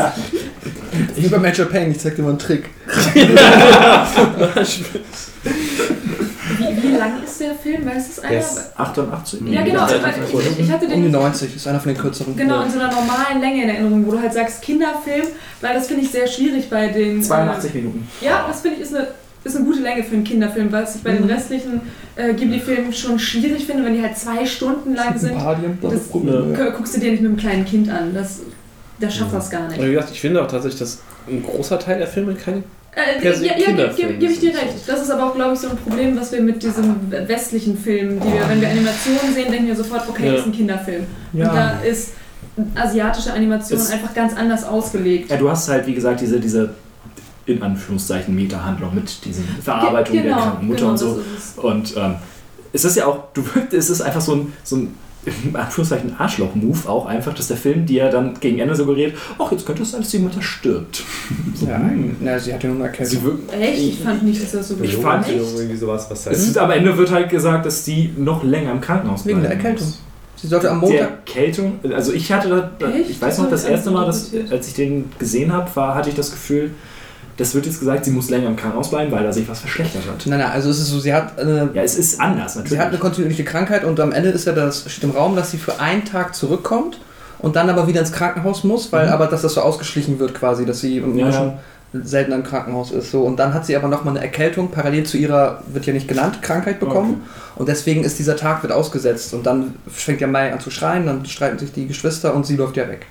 Wie 1.16 1.28
bei 1.28 1.39
Major 1.39 1.66
Payne, 1.66 1.90
ich 1.90 1.98
zeig 2.01 2.16
dir 2.16 2.23
mal 2.23 2.31
einen 2.31 2.39
Trick. 2.39 2.70
Wie, 6.70 6.82
wie 6.82 6.97
lang 6.97 7.22
ist 7.24 7.40
der 7.40 7.55
Film? 7.55 7.84
Weiß 7.86 8.09
es 8.10 8.18
einer? 8.20 8.30
Der 8.30 8.40
ist 8.40 8.72
88? 8.78 9.40
ja, 9.51 9.62
genau. 9.62 9.80
Ja, 9.86 9.97
Ich, 10.51 10.59
ich 10.60 10.70
hatte 10.70 10.84
Um 10.86 10.90
die 10.93 11.02
den 11.02 11.10
90, 11.10 11.56
ist 11.56 11.66
einer 11.68 11.80
von 11.80 11.93
den 11.94 12.01
kürzeren. 12.01 12.36
genau 12.36 12.62
in 12.62 12.70
so 12.70 12.78
einer 12.78 12.90
normalen 12.93 13.40
Länge 13.40 13.62
in 13.64 13.68
Erinnerung, 13.68 14.06
wo 14.06 14.12
du 14.12 14.20
halt 14.20 14.32
sagst 14.32 14.62
Kinderfilm, 14.62 15.26
weil 15.60 15.74
das 15.74 15.86
finde 15.89 16.02
ich 16.05 16.10
sehr 16.10 16.26
schwierig 16.26 16.68
bei 16.70 16.89
den. 16.89 17.22
82 17.22 17.74
Minuten. 17.74 18.09
Äh, 18.20 18.26
ja, 18.26 18.44
das 18.48 18.60
finde 18.60 18.76
ich 18.78 18.82
ist 18.84 18.94
eine, 18.94 19.09
ist 19.44 19.56
eine 19.56 19.64
gute 19.64 19.80
Länge 19.80 20.05
für 20.05 20.14
einen 20.14 20.24
Kinderfilm, 20.24 20.70
weil 20.70 20.84
ich 20.84 21.02
bei 21.02 21.12
den 21.12 21.24
restlichen 21.24 21.80
äh, 22.16 22.32
Ghibli-Filmen 22.34 22.93
schon 22.93 23.18
schwierig 23.18 23.66
finde, 23.66 23.84
wenn 23.84 23.94
die 23.94 24.02
halt 24.02 24.16
zwei 24.16 24.44
Stunden 24.47 24.94
lang 24.94 25.18
sind. 25.18 25.36
Party 25.36 25.62
Das- 25.80 26.01
Probleme. 26.09 26.55
Gu- 26.56 26.76
Guckst 26.76 26.94
du 26.97 27.01
dir 27.01 27.10
nicht 27.10 27.22
mit 27.22 27.30
einem 27.30 27.39
kleinen 27.39 27.64
Kind 27.64 27.89
an. 27.90 28.14
Das, 28.14 28.40
das 29.01 29.14
schafft 29.16 29.34
das 29.34 29.51
gar 29.51 29.66
nicht. 29.68 29.82
Wie 29.82 29.90
gesagt, 29.93 30.10
ich 30.12 30.20
finde 30.20 30.40
auch 30.43 30.47
tatsächlich, 30.48 30.78
dass 30.78 31.01
ein 31.28 31.43
großer 31.43 31.78
Teil 31.78 31.98
der 31.98 32.06
Filme 32.06 32.34
keine. 32.34 32.62
Äh, 32.94 33.24
ja, 33.24 33.56
ja, 33.56 33.89
gebe 33.93 34.14
geb 34.14 34.31
ich 34.31 34.40
dir 34.40 34.51
recht. 34.51 34.74
Das 34.86 35.01
ist 35.01 35.10
aber 35.10 35.31
auch, 35.31 35.35
glaube 35.35 35.55
ich, 35.55 35.60
so 35.60 35.69
ein 35.70 35.77
Problem, 35.78 36.14
was 36.20 36.31
wir 36.32 36.43
mit 36.43 36.62
diesem 36.62 37.10
westlichen 37.10 37.78
Film, 37.78 38.20
die 38.20 38.27
wir, 38.32 38.47
wenn 38.48 38.60
wir 38.60 38.69
Animationen 38.69 39.32
sehen, 39.35 39.51
denken 39.51 39.69
wir 39.69 39.77
sofort, 39.77 40.06
okay, 40.09 40.27
Ja. 40.27 40.32
das 40.32 40.40
ist 40.43 40.47
ein 40.48 40.52
Kinderfilm. 40.52 41.05
Ja. 41.32 41.48
Und 41.48 41.56
da 41.56 41.70
ist 41.81 42.10
asiatische 42.74 43.32
Animation 43.32 43.78
Es- 43.78 43.90
einfach 43.90 44.12
ganz 44.12 44.36
anders 44.36 44.64
ausgelegt. 44.64 45.31
Ja, 45.31 45.39
du 45.39 45.48
hast 45.48 45.69
halt, 45.69 45.86
wie 45.86 45.94
gesagt, 45.94 46.20
diese, 46.20 46.39
diese 46.39 46.74
in 47.47 47.62
Anführungszeichen 47.62 48.35
Meta-Handlung 48.35 48.94
mit 48.94 49.24
diesen 49.24 49.44
Verarbeitung 49.62 50.14
Ge- 50.14 50.24
der 50.24 50.32
kranken 50.36 50.66
Mutter 50.66 50.78
genau, 50.81 50.90
und 50.90 50.98
so. 50.98 51.20
ist. 51.36 51.59
Und 51.59 51.97
ähm, 51.97 52.14
es 52.74 52.85
ist 52.85 52.97
ja 52.97 53.06
auch, 53.06 53.24
du 53.32 53.43
es 53.73 53.89
ist 53.89 54.02
einfach 54.02 54.20
so 54.20 54.35
ein, 54.35 54.52
so 54.62 54.77
ein 54.77 54.94
in 55.24 55.55
Anführungszeichen 55.55 56.16
Arschloch-Move 56.19 56.89
auch 56.89 57.07
einfach, 57.07 57.32
dass 57.35 57.47
der 57.49 57.57
Film 57.57 57.86
dir 57.86 58.09
dann 58.11 58.35
gegen 58.40 58.59
Ende 58.59 58.74
suggeriert, 58.74 59.15
ach, 59.39 59.53
jetzt 59.53 59.65
könnte 59.65 59.82
es 59.82 59.93
sein, 59.93 60.01
dass 60.01 60.11
die 60.11 60.19
Mutter 60.19 60.43
stirbt. 60.43 61.03
Ja, 61.66 61.78
hm. 61.78 62.16
na, 62.20 62.36
sie 62.39 62.53
hat 62.53 62.62
ja 62.65 62.70
nur 62.70 62.78
eine 62.78 62.89
Erkältung. 62.89 63.39
Echt? 63.61 63.78
Ich 63.82 63.99
fand 64.01 64.24
nicht, 64.24 64.43
dass 64.43 64.51
das 64.53 64.69
so 64.69 64.74
Ich 64.82 64.97
fand- 64.97 65.28
Echt? 65.28 65.36
irgendwie 65.36 65.77
sowas, 65.77 66.07
was 66.11 66.27
halt. 66.27 66.36
es 66.36 66.49
ist, 66.49 66.59
am 66.59 66.70
Ende 66.73 66.97
wird 66.99 67.11
halt 67.12 67.31
gesagt, 67.31 67.65
dass 67.66 67.85
die 67.85 68.11
noch 68.16 68.43
länger 68.43 68.73
im 68.73 68.81
Krankenhaus 68.81 69.24
Wegen 69.24 69.40
der 69.43 69.49
bleiben 69.51 69.61
Erkältung. 69.65 69.86
muss. 69.86 70.01
Sie 70.36 70.49
sollte 70.49 70.69
am 70.70 70.81
Der 70.81 70.89
Montag. 70.89 71.11
Erkältung, 71.28 71.78
also 71.94 72.12
ich 72.12 72.32
hatte, 72.32 72.49
da, 72.81 72.89
ich 72.90 73.23
weiß 73.23 73.39
noch, 73.39 73.49
Das 73.51 73.65
erste 73.65 73.93
Mal, 73.93 74.07
dass, 74.07 74.32
als 74.51 74.66
ich 74.66 74.74
den 74.74 75.05
gesehen 75.20 75.53
habe, 75.53 75.70
war, 75.77 75.94
hatte 75.94 76.09
ich 76.09 76.16
das 76.16 76.32
Gefühl, 76.32 76.73
das 77.37 77.55
wird 77.55 77.67
jetzt 77.67 77.79
gesagt, 77.81 78.05
sie 78.05 78.11
muss 78.11 78.29
länger 78.31 78.49
im 78.49 78.57
Krankenhaus 78.57 78.91
bleiben, 78.91 79.11
weil 79.11 79.25
da 79.25 79.33
sich 79.33 79.49
was 79.49 79.61
verschlechtert 79.61 80.03
hat. 80.07 80.27
Nein, 80.27 80.39
nein, 80.41 80.51
also 80.51 80.71
es 80.71 80.79
ist 80.79 80.89
so, 80.89 81.01
sie 81.01 81.15
hat 81.15 81.39
eine, 81.39 81.71
Ja, 81.73 81.83
es 81.83 81.97
ist 81.97 82.21
anders, 82.21 82.53
sie 82.55 82.59
natürlich. 82.61 82.79
hat 82.81 82.89
eine 82.89 82.99
kontinuierliche 82.99 83.45
Krankheit 83.45 83.85
und 83.85 83.99
am 84.01 84.13
Ende 84.13 84.31
ist 84.31 84.47
ja 84.47 84.53
das, 84.53 84.85
steht 84.91 85.05
im 85.05 85.11
Raum, 85.13 85.35
dass 85.37 85.51
sie 85.51 85.59
für 85.59 85.81
einen 85.81 86.05
Tag 86.05 86.35
zurückkommt 86.35 87.01
und 87.39 87.57
dann 87.57 87.69
aber 87.71 87.87
wieder 87.89 88.01
ins 88.01 88.13
Krankenhaus 88.13 88.65
muss, 88.65 88.93
weil 88.93 89.07
Mhm. 89.07 89.13
aber 89.13 89.27
dass 89.27 89.43
das 89.43 89.55
so 89.55 89.63
ausgeschlichen 89.63 90.19
wird 90.19 90.35
quasi, 90.35 90.67
dass 90.67 90.81
sie 90.81 90.99
Ja. 90.99 91.33
schon 91.33 91.53
seltener 91.95 92.37
im 92.37 92.43
Krankenhaus 92.43 92.91
ist. 92.91 93.11
So. 93.11 93.23
Und 93.23 93.37
dann 93.39 93.53
hat 93.53 93.67
sie 93.67 93.77
aber 93.77 93.87
nochmal 93.89 94.15
eine 94.17 94.25
Erkältung, 94.25 94.71
parallel 94.71 95.05
zu 95.05 95.19
ihrer, 95.19 95.63
wird 95.67 95.85
ja 95.85 95.93
nicht 95.93 96.09
genannt, 96.09 96.41
Krankheit 96.41 96.81
bekommen. 96.81 97.23
Und 97.55 97.69
deswegen 97.69 98.03
ist 98.03 98.19
dieser 98.19 98.35
Tag 98.37 98.63
wird 98.63 98.73
ausgesetzt. 98.73 99.35
Und 99.35 99.45
dann 99.45 99.75
fängt 99.89 100.23
ja 100.23 100.27
Mai 100.27 100.53
an 100.55 100.59
zu 100.61 100.71
schreien, 100.71 101.05
dann 101.05 101.27
streiten 101.27 101.59
sich 101.59 101.71
die 101.73 101.87
Geschwister 101.87 102.35
und 102.35 102.47
sie 102.47 102.57
läuft 102.57 102.79
ja 102.79 102.89
weg. 102.89 103.05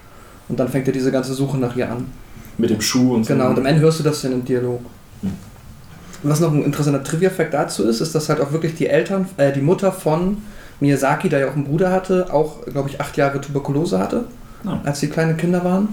Und 0.50 0.60
dann 0.60 0.68
fängt 0.68 0.88
ja 0.88 0.94
diese 0.94 1.12
ganze 1.12 1.34
Suche 1.36 1.58
nach 1.60 1.76
ihr 1.76 1.92
an. 1.92 2.08
Mit 2.62 2.70
dem 2.70 2.82
Schuh 2.82 3.16
und 3.16 3.26
so. 3.26 3.34
Genau, 3.34 3.50
und 3.50 3.58
am 3.58 3.66
Ende 3.66 3.82
hörst 3.82 4.00
du 4.00 4.04
das 4.04 4.22
dann 4.22 4.32
im 4.32 4.46
Dialog. 4.46 4.80
Hm. 5.22 5.32
Und 6.24 6.30
was 6.30 6.40
noch 6.40 6.54
ein 6.54 6.64
interessanter 6.64 7.04
Trivia-Fact 7.04 7.54
dazu 7.54 7.84
ist, 7.84 8.00
ist, 8.00 8.14
dass 8.14 8.30
halt 8.30 8.40
auch 8.40 8.52
wirklich 8.52 8.76
die 8.76 8.88
Eltern, 8.88 9.28
äh, 9.38 9.52
die 9.52 9.62
Mutter 9.62 9.92
von 9.92 10.38
Miyazaki, 10.80 11.30
der 11.30 11.40
ja 11.40 11.50
auch 11.50 11.56
einen 11.56 11.66
Bruder 11.66 11.92
hatte, 11.92 12.32
auch, 12.32 12.64
glaube 12.66 12.90
ich, 12.90 13.02
acht 13.02 13.18
Jahre 13.18 13.42
Tuberkulose 13.42 14.00
hatte, 14.00 14.26
Ah. 14.66 14.80
als 14.84 15.00
sie 15.00 15.10
kleine 15.10 15.36
Kinder 15.36 15.64
waren. 15.64 15.90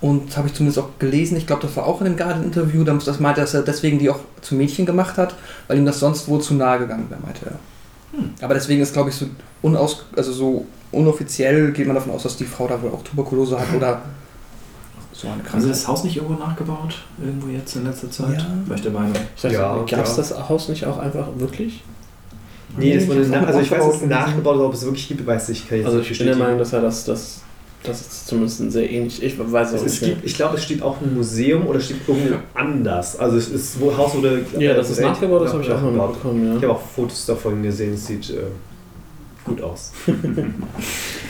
Und 0.00 0.36
habe 0.36 0.48
ich 0.48 0.54
zumindest 0.54 0.78
auch 0.78 0.90
gelesen, 0.98 1.36
ich 1.36 1.46
glaube, 1.46 1.62
das 1.62 1.76
war 1.76 1.86
auch 1.86 2.00
in 2.00 2.06
dem 2.06 2.16
Guardian-Interview, 2.16 2.84
das 2.84 3.20
meinte, 3.20 3.40
dass 3.40 3.54
er 3.54 3.62
deswegen 3.62 3.98
die 3.98 4.10
auch 4.10 4.20
zu 4.42 4.54
Mädchen 4.54 4.86
gemacht 4.86 5.16
hat, 5.16 5.34
weil 5.66 5.78
ihm 5.78 5.86
das 5.86 5.98
sonst 5.98 6.28
wohl 6.28 6.40
zu 6.40 6.54
nahe 6.54 6.78
gegangen 6.78 7.06
wäre, 7.08 7.20
meinte 7.20 7.46
er. 7.46 8.18
Hm. 8.18 8.30
Aber 8.42 8.54
deswegen 8.54 8.82
ist, 8.82 8.92
glaube 8.92 9.10
ich, 9.10 9.16
so, 9.16 9.26
unaus, 9.62 10.04
also 10.14 10.32
so 10.32 10.66
unoffiziell 10.92 11.72
geht 11.72 11.86
man 11.86 11.96
davon 11.96 12.12
aus, 12.12 12.22
dass 12.22 12.36
die 12.36 12.44
Frau 12.44 12.68
da 12.68 12.80
wohl 12.82 12.90
auch 12.90 13.02
Tuberkulose 13.02 13.58
hat 13.58 13.66
oder 13.76 14.02
so 15.16 15.28
eine 15.28 15.42
Haben 15.50 15.60
sie 15.60 15.68
das 15.68 15.86
Haus 15.86 16.02
nicht 16.04 16.16
irgendwo 16.16 16.34
nachgebaut? 16.34 16.96
Irgendwo 17.24 17.46
jetzt 17.48 17.76
in 17.76 17.84
letzter 17.84 18.10
Zeit? 18.10 18.38
Ja. 18.38 18.46
War 18.66 18.76
ich 18.76 18.82
der 18.82 18.90
Meinung. 18.90 19.12
Ich 19.36 19.42
dachte, 19.42 19.54
Ja, 19.54 19.76
gab 19.76 20.04
es 20.04 20.10
ja. 20.10 20.16
das 20.16 20.48
Haus 20.48 20.68
nicht 20.68 20.84
auch 20.86 20.98
einfach 20.98 21.28
wirklich? 21.36 21.82
Nee, 22.76 22.96
das 22.96 23.06
wurde 23.06 23.22
Ich 23.22 23.28
nach, 23.28 23.46
also 23.46 23.60
ich 23.60 23.70
weiß, 23.70 23.84
dass 23.86 23.96
es 24.02 24.06
nachgebaut 24.08 24.56
ist, 24.56 24.62
ob 24.62 24.74
es 24.74 24.84
wirklich 24.84 25.06
gibt, 25.08 25.24
weiß 25.24 25.50
ich. 25.50 25.68
Kann 25.68 25.78
ich 25.78 25.86
Also 25.86 26.00
ich 26.00 26.08
nicht 26.10 26.18
bin 26.18 26.26
der. 26.26 26.36
Meinung, 26.36 26.58
dass 26.58 26.72
er 26.72 26.80
das, 26.80 27.04
das, 27.04 27.42
das 27.84 28.00
ist 28.00 28.26
zumindest 28.26 28.60
ein 28.60 28.70
sehr 28.72 28.90
ähnlich. 28.90 29.22
Ich 29.22 29.38
weiß 29.38 29.68
es 29.68 29.74
Also 29.74 29.76
auch 29.76 29.86
es 29.86 30.00
nicht. 30.00 30.14
gibt, 30.14 30.24
ich 30.26 30.34
glaube, 30.34 30.56
es 30.56 30.64
steht 30.64 30.82
auch 30.82 31.00
ein 31.00 31.14
Museum 31.14 31.66
oder 31.68 31.78
steht 31.78 31.98
irgendwo 32.08 32.34
anders. 32.54 33.16
Also 33.16 33.36
es 33.36 33.48
ist, 33.48 33.80
wo 33.80 33.96
Haus 33.96 34.16
wurde. 34.16 34.44
Ja, 34.58 34.74
das 34.74 34.90
ist 34.90 34.98
äh, 34.98 35.02
nachgebaut, 35.02 35.42
das 35.42 35.52
habe 35.52 35.62
ich 35.62 35.70
auch 35.70 35.80
mal 35.80 35.92
mitbekommen, 35.92 36.56
Ich 36.56 36.62
ja. 36.62 36.68
habe 36.68 36.80
auch 36.80 36.84
Fotos 36.84 37.24
davon 37.26 37.62
gesehen, 37.62 37.94
es 37.94 38.06
sieht 38.06 38.30
äh, 38.30 38.38
gut 39.44 39.62
aus. 39.62 39.92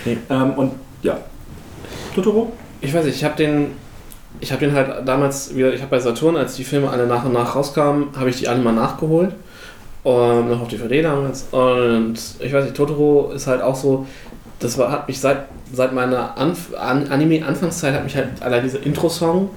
Ähm, 0.06 0.50
und 0.52 0.72
ja. 1.02 1.18
Totoro? 2.14 2.52
Ich 2.84 2.92
weiß 2.92 3.04
nicht, 3.04 3.16
ich 3.16 3.24
habe 3.24 3.36
den, 3.36 3.68
ich 4.40 4.52
habe 4.52 4.64
den 4.64 4.74
halt 4.74 5.08
damals 5.08 5.54
wieder, 5.54 5.72
ich 5.72 5.80
habe 5.80 5.90
bei 5.90 6.00
Saturn, 6.00 6.36
als 6.36 6.54
die 6.54 6.64
Filme 6.64 6.90
alle 6.90 7.06
nach 7.06 7.24
und 7.24 7.32
nach 7.32 7.56
rauskamen, 7.56 8.08
habe 8.16 8.30
ich 8.30 8.36
die 8.36 8.48
alle 8.48 8.60
mal 8.60 8.72
nachgeholt. 8.72 9.32
Und 10.02 10.50
noch 10.50 10.60
auf 10.60 10.68
DVD 10.68 11.00
damals. 11.00 11.46
Und 11.50 12.16
ich 12.38 12.52
weiß 12.52 12.64
nicht, 12.64 12.76
Totoro 12.76 13.32
ist 13.34 13.46
halt 13.46 13.62
auch 13.62 13.74
so, 13.74 14.06
das 14.60 14.76
war, 14.76 14.90
hat 14.90 15.08
mich 15.08 15.18
seit, 15.18 15.46
seit 15.72 15.94
meiner 15.94 16.36
Anf 16.36 16.74
An 16.78 17.08
Anime-Anfangszeit 17.08 17.94
hat 17.94 18.04
mich 18.04 18.16
halt 18.16 18.42
allein 18.42 18.62
dieser 18.62 18.82
Intro-Song 18.82 19.48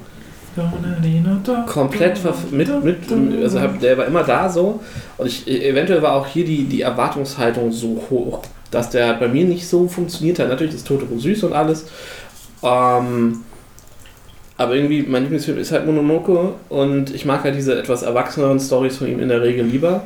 komplett 1.67 2.19
mit, 2.51 2.83
mit 2.83 2.97
also 3.43 3.61
hab, 3.61 3.79
der 3.79 3.97
war 3.97 4.05
immer 4.05 4.23
da 4.23 4.49
so 4.49 4.79
und 5.17 5.27
ich 5.27 5.47
eventuell 5.47 6.01
war 6.01 6.13
auch 6.13 6.25
hier 6.25 6.45
die, 6.45 6.63
die 6.63 6.81
Erwartungshaltung 6.81 7.71
so 7.71 8.01
hoch, 8.09 8.41
dass 8.71 8.89
der 8.89 9.13
bei 9.13 9.27
mir 9.27 9.45
nicht 9.45 9.67
so 9.67 9.87
funktioniert 9.87 10.39
hat. 10.39 10.49
Natürlich 10.49 10.73
ist 10.73 10.87
Totoro 10.87 11.17
süß 11.17 11.43
und 11.43 11.53
alles, 11.53 11.85
ähm, 12.63 13.43
aber 14.57 14.75
irgendwie 14.75 15.03
mein 15.03 15.23
Lieblingsfilm 15.23 15.57
ist 15.59 15.71
halt 15.71 15.85
Mononoke 15.85 16.55
und 16.69 17.13
ich 17.13 17.25
mag 17.25 17.43
halt 17.43 17.55
diese 17.55 17.77
etwas 17.77 18.01
erwachseneren 18.01 18.59
Stories 18.59 18.97
von 18.97 19.07
ihm 19.07 19.19
in 19.19 19.29
der 19.29 19.41
Regel 19.41 19.65
lieber 19.65 20.03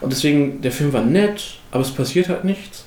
und 0.00 0.10
deswegen 0.12 0.62
der 0.62 0.72
Film 0.72 0.92
war 0.92 1.02
nett, 1.02 1.58
aber 1.70 1.82
es 1.82 1.90
passiert 1.90 2.28
halt 2.28 2.44
nichts 2.44 2.84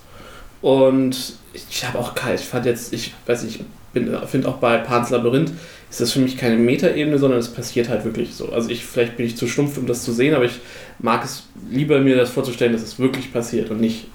und 0.61 1.35
ich 1.53 1.85
habe 1.85 1.99
auch 1.99 2.15
kein, 2.15 2.35
ich 2.35 2.41
fand 2.41 2.65
jetzt, 2.65 2.94
ich 2.94 3.14
weiß 3.27 3.44
nicht, 3.44 3.60
ich 3.94 4.02
finde 4.27 4.48
auch 4.48 4.57
bei 4.57 4.77
Pans 4.77 5.11
Labyrinth 5.11 5.52
ist 5.90 6.02
das 6.02 6.11
für 6.11 6.19
mich 6.19 6.38
keine 6.38 6.56
Metaebene, 6.56 7.19
sondern 7.19 7.40
es 7.40 7.49
passiert 7.49 7.90
halt 7.90 8.03
wirklich 8.03 8.34
so. 8.34 8.52
Also 8.52 8.69
ich, 8.69 8.84
vielleicht 8.84 9.15
bin 9.15 9.27
ich 9.27 9.38
zu 9.38 9.45
stumpf, 9.45 9.77
um 9.77 9.85
das 9.85 10.03
zu 10.03 10.11
sehen, 10.11 10.34
aber 10.34 10.45
ich 10.45 10.60
mag 10.98 11.23
es 11.23 11.44
lieber, 11.69 11.99
mir 11.99 12.15
das 12.15 12.31
vorzustellen, 12.31 12.73
dass 12.73 12.81
es 12.81 12.98
wirklich 12.98 13.31
passiert 13.31 13.69
und 13.69 13.80
nicht 13.80 14.07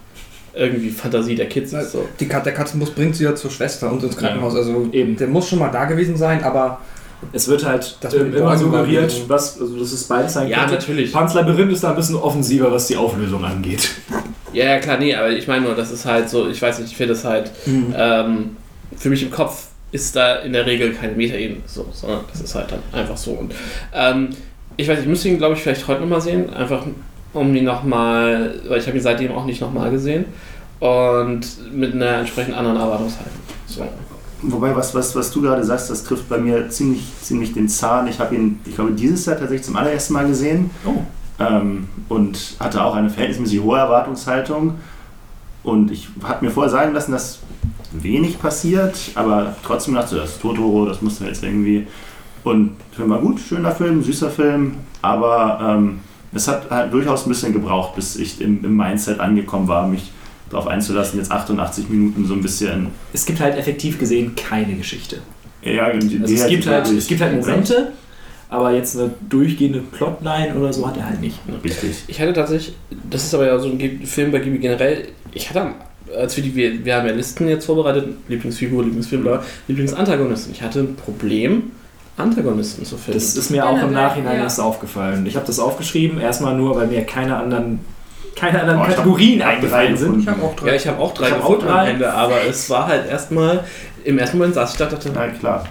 irgendwie 0.58 0.90
Fantasie 0.90 1.34
der 1.34 1.48
Kids 1.48 1.72
ist. 1.72 1.92
So. 1.92 2.06
Die 2.20 2.26
Kat 2.28 2.44
der 2.44 2.52
Katzenbus 2.54 2.90
bringt 2.90 3.16
sie 3.16 3.24
ja 3.24 3.34
zur 3.34 3.50
Schwester 3.50 3.90
und 3.90 4.02
ins 4.02 4.16
Krankenhaus. 4.16 4.54
Also 4.54 4.88
Eben. 4.92 5.16
der 5.16 5.28
muss 5.28 5.48
schon 5.48 5.58
mal 5.60 5.70
da 5.70 5.84
gewesen 5.86 6.16
sein, 6.16 6.42
aber 6.44 6.80
Es 7.32 7.48
wird 7.48 7.64
halt 7.64 7.96
Das 8.00 8.14
ähm, 8.14 8.24
mit 8.24 8.34
den 8.34 8.42
immer 8.42 8.56
suggeriert, 8.56 9.04
übergehen. 9.10 9.28
was, 9.28 9.60
also 9.60 9.76
das 9.78 9.92
ist 9.92 10.08
beides 10.08 10.32
sein 10.34 10.48
Ja, 10.48 10.58
könnte. 10.60 10.74
natürlich. 10.74 11.12
Pans 11.12 11.34
Labyrinth 11.34 11.72
ist 11.72 11.82
da 11.82 11.90
ein 11.90 11.96
bisschen 11.96 12.16
offensiver, 12.16 12.70
was 12.70 12.86
die 12.86 12.96
Auflösung 12.96 13.44
angeht. 13.44 13.90
Ja, 14.54 14.64
ja, 14.64 14.78
klar, 14.78 14.96
nee, 14.98 15.14
aber 15.14 15.28
ich 15.28 15.46
meine 15.46 15.66
nur, 15.66 15.74
das 15.74 15.90
ist 15.92 16.06
halt 16.06 16.30
so, 16.30 16.48
ich 16.48 16.60
weiß 16.62 16.78
nicht, 16.78 16.90
ich 16.90 16.96
finde 16.96 17.12
es 17.12 17.22
halt, 17.22 17.50
ähm, 17.66 18.56
für 18.96 19.10
mich 19.10 19.22
im 19.22 19.30
Kopf 19.30 19.66
ist 19.92 20.16
da 20.16 20.36
in 20.36 20.54
der 20.54 20.64
Regel 20.64 20.94
keine 20.94 21.12
Metaebene, 21.12 21.60
so, 21.66 21.86
sondern 21.92 22.20
das 22.32 22.40
ist 22.40 22.54
halt 22.54 22.72
dann 22.72 22.78
einfach 22.98 23.18
so. 23.18 23.32
Und 23.32 23.52
ähm, 23.94 24.30
ich 24.78 24.88
weiß, 24.88 25.00
ich 25.00 25.06
müsste 25.06 25.28
ihn, 25.28 25.36
glaube 25.36 25.54
ich, 25.54 25.60
vielleicht 25.60 25.86
heute 25.86 26.00
nochmal 26.00 26.22
sehen, 26.22 26.48
einfach 26.54 26.86
um 27.32 27.54
ihn 27.54 27.64
nochmal, 27.64 28.60
weil 28.68 28.78
ich 28.78 28.86
habe 28.86 28.96
ihn 28.96 29.02
seitdem 29.02 29.32
auch 29.32 29.44
nicht 29.44 29.60
nochmal 29.60 29.90
gesehen 29.90 30.24
und 30.80 31.40
mit 31.72 31.94
einer 31.94 32.18
entsprechend 32.18 32.54
anderen 32.56 32.78
Erwartungshaltung. 32.78 33.40
So. 33.66 33.82
Wobei, 34.42 34.74
was, 34.76 34.94
was, 34.94 35.16
was 35.16 35.32
du 35.32 35.42
gerade 35.42 35.64
sagst, 35.64 35.90
das 35.90 36.04
trifft 36.04 36.28
bei 36.28 36.38
mir 36.38 36.68
ziemlich, 36.70 37.04
ziemlich 37.20 37.54
den 37.54 37.68
Zahn. 37.68 38.06
Ich 38.06 38.20
habe 38.20 38.36
ihn, 38.36 38.60
ich 38.64 38.76
glaube, 38.76 38.92
dieses 38.92 39.26
Jahr 39.26 39.36
tatsächlich 39.36 39.66
zum 39.66 39.76
allerersten 39.76 40.12
Mal 40.12 40.28
gesehen 40.28 40.70
Oh. 40.84 40.94
ähm, 41.40 41.88
und 42.08 42.56
hatte 42.60 42.84
auch 42.84 42.94
eine 42.94 43.10
verhältnismäßig 43.10 43.60
hohe 43.60 43.78
Erwartungshaltung. 43.78 44.76
Und 45.64 45.90
ich 45.90 46.08
habe 46.22 46.44
mir 46.44 46.52
vorher 46.52 46.70
sagen 46.70 46.94
lassen, 46.94 47.10
dass 47.10 47.40
wenig 47.92 48.38
passiert, 48.40 48.96
aber 49.16 49.56
trotzdem 49.64 49.94
dachte 49.94 50.14
ich, 50.14 50.20
das 50.20 50.30
ist 50.32 50.40
Totoro, 50.42 50.86
das 50.86 51.02
muss 51.02 51.18
jetzt 51.18 51.42
irgendwie. 51.42 51.86
Und 52.44 52.76
Film 52.92 53.10
war 53.10 53.18
gut, 53.18 53.40
schöner 53.40 53.72
Film, 53.72 54.02
süßer 54.04 54.30
Film, 54.30 54.74
aber 55.02 55.58
ähm, 55.60 56.00
es 56.32 56.48
hat 56.48 56.70
halt 56.70 56.92
durchaus 56.92 57.26
ein 57.26 57.30
bisschen 57.30 57.52
gebraucht, 57.52 57.94
bis 57.96 58.16
ich 58.16 58.40
im, 58.40 58.64
im 58.64 58.76
Mindset 58.76 59.20
angekommen 59.20 59.68
war, 59.68 59.86
mich 59.88 60.10
darauf 60.50 60.66
einzulassen, 60.66 61.18
jetzt 61.18 61.30
88 61.30 61.88
Minuten 61.88 62.26
so 62.26 62.34
ein 62.34 62.42
bisschen. 62.42 62.88
Es 63.12 63.26
gibt 63.26 63.40
halt 63.40 63.56
effektiv 63.58 63.98
gesehen 63.98 64.34
keine 64.34 64.74
Geschichte. 64.74 65.18
Ja, 65.62 65.92
die, 65.92 66.20
Also 66.22 66.34
es, 66.34 66.46
gibt 66.46 66.66
halt, 66.66 66.88
es 66.88 67.06
gibt 67.06 67.20
halt 67.20 67.36
Momente. 67.40 67.92
Aber 68.50 68.72
jetzt 68.72 68.96
eine 68.96 69.10
durchgehende 69.28 69.80
Plotline 69.80 70.54
oder 70.54 70.72
so 70.72 70.86
hat 70.86 70.96
er 70.96 71.04
halt 71.04 71.20
nicht. 71.20 71.38
Richtig. 71.62 72.04
Ich 72.06 72.18
hatte 72.18 72.32
tatsächlich, 72.32 72.74
das 73.10 73.24
ist 73.24 73.34
aber 73.34 73.46
ja 73.46 73.58
so 73.58 73.68
ein 73.68 74.00
Film 74.06 74.32
bei 74.32 74.38
Gibi 74.38 74.56
generell, 74.58 75.08
ich 75.32 75.50
hatte, 75.50 75.60
am- 75.60 75.74
als 76.16 76.34
wir 76.34 76.42
die, 76.44 76.54
wir, 76.54 76.82
wir 76.82 76.96
haben 76.96 77.06
ja 77.06 77.12
Listen 77.12 77.46
jetzt 77.46 77.66
vorbereitet, 77.66 78.06
Lieblingsfigur, 78.28 78.84
Lieblingsfilm, 78.84 79.22
bla, 79.22 79.42
Lieblingsantagonisten. 79.66 80.52
Ich 80.54 80.62
hatte 80.62 80.80
ein 80.80 80.96
Problem, 80.96 81.72
Antagonisten 82.18 82.84
zu 82.84 82.96
finden. 82.96 83.18
Das 83.18 83.36
ist 83.36 83.50
mir 83.50 83.66
auch 83.66 83.80
im 83.80 83.92
Nachhinein 83.92 84.36
ja. 84.36 84.42
erst 84.44 84.60
aufgefallen. 84.60 85.24
Ich 85.26 85.36
habe 85.36 85.46
das 85.46 85.58
aufgeschrieben, 85.58 86.20
erstmal 86.20 86.54
nur, 86.54 86.76
weil 86.76 86.86
mir 86.88 87.04
keine 87.04 87.36
anderen, 87.36 87.80
keine 88.36 88.60
anderen 88.60 88.80
Oh, 88.80 88.84
Kategorien 88.84 89.42
eingefallen 89.42 89.96
sind. 89.96 90.20
ich 90.20 90.28
habe 90.28 90.42
auch 90.42 90.54
drei. 90.56 90.68
ja, 90.68 90.74
ich 90.74 90.86
habe 90.88 90.98
auch 91.00 91.14
drei 91.14 91.26
Ich 91.28 91.32
hab 91.32 91.40
auch 91.44 91.48
gefunden 91.50 91.68
am 91.68 91.74
drei. 91.76 91.90
Ende, 91.90 92.12
aber 92.12 92.44
es 92.48 92.68
war 92.70 92.86
halt 92.88 93.08
erstmal, 93.08 93.64
im 94.04 94.18
ersten 94.18 94.38
Moment 94.38 94.54
saß 94.54 94.72
ich 94.72 94.78
da 94.78 94.84
und 94.84 94.92
dachte, 94.94 95.10
Na 95.14 95.28
klar. 95.28 95.64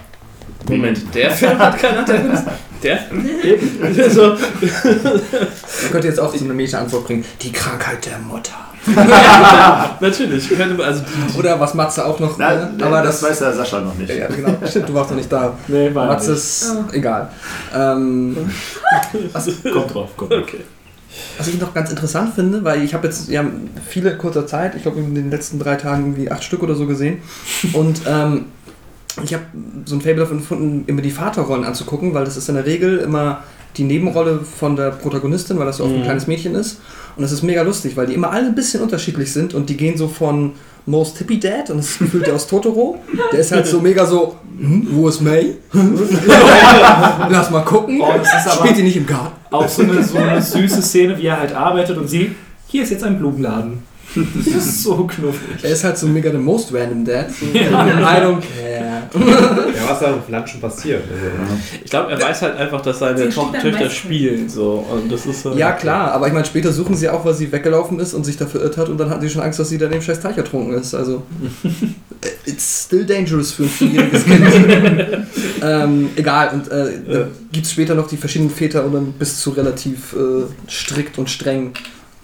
Moment, 0.68 1.14
der 1.14 1.30
Film 1.30 1.58
hat 1.58 1.78
keinen 1.78 1.98
Antagonisten. 1.98 2.50
Der? 2.82 2.98
so, 4.10 4.22
Man 4.30 5.90
könnte 5.90 6.08
jetzt 6.08 6.20
auch 6.20 6.34
so 6.34 6.44
eine 6.44 6.54
Meta-Antwort 6.54 7.06
bringen. 7.06 7.24
Die 7.42 7.52
Krankheit 7.52 8.04
der 8.06 8.18
Mutter. 8.18 8.54
natürlich. 10.00 10.48
Also 10.84 11.02
Oder 11.38 11.58
was 11.60 11.74
Matze 11.74 12.04
auch 12.06 12.18
noch. 12.20 12.36
Na, 12.38 12.52
äh, 12.52 12.82
aber 12.82 13.02
das, 13.02 13.20
das. 13.20 13.30
weiß 13.30 13.38
der 13.40 13.52
Sascha 13.54 13.80
noch 13.80 13.94
nicht. 13.94 14.12
ja, 14.14 14.26
genau. 14.26 14.54
Stimmt, 14.68 14.88
du 14.88 14.94
warst 14.94 15.10
noch 15.10 15.16
nicht 15.16 15.30
da. 15.32 15.54
Nee, 15.68 15.94
war 15.94 16.06
Matze 16.06 16.30
nicht. 16.30 16.38
ist 16.38 16.72
Oh. 16.76 16.84
egal. 16.92 17.28
Ähm, 17.74 18.36
was, 19.32 19.46
Kommt 19.72 19.94
drauf, 19.94 20.10
kommt 20.16 20.32
drauf. 20.32 20.42
okay. 20.42 20.60
was 21.36 21.48
ich 21.48 21.60
noch 21.60 21.74
ganz 21.74 21.90
interessant 21.90 22.34
finde, 22.34 22.62
weil 22.64 22.82
ich 22.82 22.94
habe 22.94 23.06
jetzt 23.06 23.28
ja 23.28 23.44
viele 23.88 24.16
kurzer 24.16 24.46
Zeit, 24.46 24.74
ich 24.74 24.82
glaube 24.82 24.98
in 25.00 25.14
den 25.14 25.30
letzten 25.30 25.58
drei 25.58 25.76
Tagen 25.76 26.04
irgendwie 26.12 26.30
acht 26.30 26.44
Stück 26.44 26.62
oder 26.62 26.74
so 26.74 26.86
gesehen. 26.86 27.18
Und 27.72 28.02
ähm, 28.06 28.46
ich 29.24 29.34
habe 29.34 29.44
so 29.84 29.96
ein 29.96 30.00
Fable 30.00 30.20
davon 30.20 30.38
gefunden, 30.38 30.84
immer 30.86 31.02
die 31.02 31.10
Vaterrollen 31.10 31.64
anzugucken, 31.64 32.14
weil 32.14 32.24
das 32.24 32.36
ist 32.36 32.48
in 32.48 32.54
der 32.54 32.66
Regel 32.66 32.98
immer 32.98 33.42
die 33.76 33.84
Nebenrolle 33.84 34.40
von 34.40 34.76
der 34.76 34.90
Protagonistin, 34.90 35.58
weil 35.58 35.66
das 35.66 35.78
so 35.78 35.84
oft 35.84 35.92
ein 35.92 36.00
Mhm. 36.00 36.04
kleines 36.04 36.26
Mädchen 36.26 36.54
ist. 36.54 36.80
Und 37.18 37.22
das 37.22 37.32
ist 37.32 37.42
mega 37.42 37.62
lustig, 37.62 37.96
weil 37.96 38.06
die 38.06 38.14
immer 38.14 38.30
alle 38.30 38.46
ein 38.46 38.54
bisschen 38.54 38.80
unterschiedlich 38.80 39.32
sind 39.32 39.52
und 39.52 39.68
die 39.68 39.76
gehen 39.76 39.98
so 39.98 40.06
von 40.06 40.52
Most 40.86 41.18
Hippie 41.18 41.40
Dad 41.40 41.68
und 41.70 41.78
das 41.78 41.90
ist 41.90 41.98
gefühlt 41.98 42.26
der 42.28 42.34
aus 42.36 42.46
Totoro. 42.46 42.98
Der 43.32 43.40
ist 43.40 43.50
halt 43.52 43.66
so 43.66 43.80
mega 43.80 44.06
so, 44.06 44.36
hm, 44.58 44.86
wo 44.92 45.08
ist 45.08 45.20
May? 45.20 45.56
Lass 47.28 47.50
mal 47.50 47.64
gucken. 47.64 48.00
Oh, 48.00 48.12
das 48.16 48.28
ist 48.28 48.46
aber- 48.52 48.60
Spielt 48.64 48.78
die 48.78 48.82
nicht 48.84 48.96
im 48.96 49.06
Garten? 49.06 49.34
Auch 49.50 49.68
so 49.68 49.82
eine, 49.82 50.02
so 50.02 50.16
eine 50.16 50.40
süße 50.40 50.80
Szene, 50.82 51.18
wie 51.18 51.26
er 51.26 51.40
halt 51.40 51.52
arbeitet 51.54 51.98
und 51.98 52.08
sieht, 52.08 52.36
hier 52.68 52.82
ist 52.84 52.90
jetzt 52.90 53.02
ein 53.04 53.18
Blumenladen. 53.18 53.82
Das 54.36 54.46
ist 54.46 54.82
so 54.82 55.06
knuffig. 55.06 55.62
Er 55.62 55.70
ist 55.70 55.84
halt 55.84 55.98
so 55.98 56.06
mega 56.06 56.30
the 56.30 56.38
most 56.38 56.72
random 56.72 57.04
Dad. 57.04 57.30
So, 57.30 57.46
I 57.54 57.58
don't 57.60 58.40
care. 58.40 59.08
Ja, 59.14 59.88
was 59.90 60.00
da 60.00 60.14
auf 60.14 60.28
Land 60.28 60.48
schon 60.48 60.60
passiert. 60.60 61.02
Also, 61.10 61.54
Ich 61.84 61.90
glaube, 61.90 62.12
er 62.12 62.20
weiß 62.20 62.42
halt 62.42 62.56
einfach, 62.56 62.80
dass 62.82 62.98
seine 62.98 63.28
Töchter 63.28 63.88
spielen. 63.90 64.48
So. 64.48 64.84
Und 64.90 65.10
das 65.10 65.24
ist, 65.26 65.44
äh, 65.46 65.54
Ja, 65.56 65.72
klar, 65.72 66.12
aber 66.12 66.26
ich 66.26 66.32
meine, 66.32 66.44
später 66.44 66.72
suchen 66.72 66.94
sie 66.94 67.08
auch, 67.08 67.24
weil 67.24 67.34
sie 67.34 67.50
weggelaufen 67.50 67.98
ist 68.00 68.14
und 68.14 68.24
sich 68.24 68.36
da 68.36 68.46
verirrt 68.46 68.76
hat 68.76 68.88
und 68.88 68.98
dann 68.98 69.08
hatten 69.10 69.22
sie 69.22 69.30
schon 69.30 69.42
Angst, 69.42 69.58
dass 69.58 69.68
sie 69.68 69.78
dann 69.78 69.92
im 69.92 70.02
scheiß 70.02 70.20
Teich 70.20 70.36
ertrunken 70.36 70.74
ist. 70.74 70.94
Also, 70.94 71.22
it's 72.46 72.84
still 72.86 73.04
dangerous 73.06 73.52
für 73.52 73.62
ein 73.64 73.68
vierjähriges 73.68 74.24
Kind. 74.24 74.44
ähm, 75.62 76.10
egal, 76.16 76.50
und 76.54 76.70
äh, 76.70 76.90
Ja. 77.20 77.26
gibt 77.52 77.66
es 77.66 77.72
später 77.72 77.94
noch 77.94 78.08
die 78.08 78.16
verschiedenen 78.16 78.50
Väter 78.50 78.84
und 78.84 78.92
dann 78.94 79.12
bis 79.12 79.40
zu 79.40 79.50
relativ 79.50 80.14
äh, 80.14 80.44
strikt 80.70 81.18
und 81.18 81.30
streng. 81.30 81.72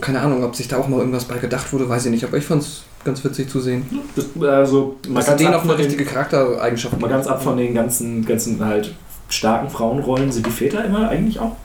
Keine 0.01 0.21
Ahnung, 0.21 0.43
ob 0.43 0.57
sich 0.57 0.69
da 0.69 0.79
auch 0.79 0.89
mal 0.89 0.99
irgendwas 0.99 1.25
bei 1.25 1.39
gedacht 1.39 1.73
wurde, 1.73 1.89
weiß 1.89 2.07
ich 2.07 2.11
nicht, 2.11 2.25
aber 2.25 2.37
ich 2.37 2.45
fand 2.45 2.63
es 2.63 2.83
ganz 3.05 3.25
witzig 3.25 3.49
zu 3.49 3.61
sehen. 3.61 3.87
Das, 4.17 4.27
also, 4.43 4.97
mal 5.09 5.21
Dass 5.21 5.27
ganz, 5.27 5.39
denen 5.39 5.55
ab 5.55 5.61
auch 5.61 5.65
eine 5.65 5.75
den, 5.75 5.87
richtige 5.87 6.05
Charaktereigenschaft 6.05 7.01
mal 7.01 7.09
ganz 7.09 7.27
ab 7.27 7.43
von 7.43 7.57
den 7.57 7.75
ganzen, 7.75 8.25
ganzen 8.25 8.65
halt 8.65 8.95
starken 9.29 9.71
Frauenrollen. 9.71 10.33
Sind 10.33 10.47
die 10.47 10.51
Väter 10.51 10.85
immer 10.85 11.09
eigentlich 11.09 11.39
auch 11.39 11.57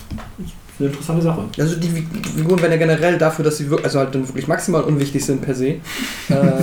eine 0.80 0.88
interessante 0.90 1.22
Sache. 1.24 1.44
Also 1.58 1.76
die 1.76 1.88
Fi- 1.90 2.08
Figuren 2.38 2.62
werden 2.62 2.72
ja 2.72 2.78
generell 2.78 3.18
dafür, 3.18 3.44
dass 3.46 3.58
sie 3.58 3.70
wirklich, 3.70 3.86
also 3.86 4.00
halt 4.00 4.16
dann 4.16 4.28
wirklich 4.28 4.48
maximal 4.48 4.82
unwichtig 4.84 5.26
sind 5.26 5.42
per 5.42 5.54
se, 5.54 5.68
äh, 5.68 5.80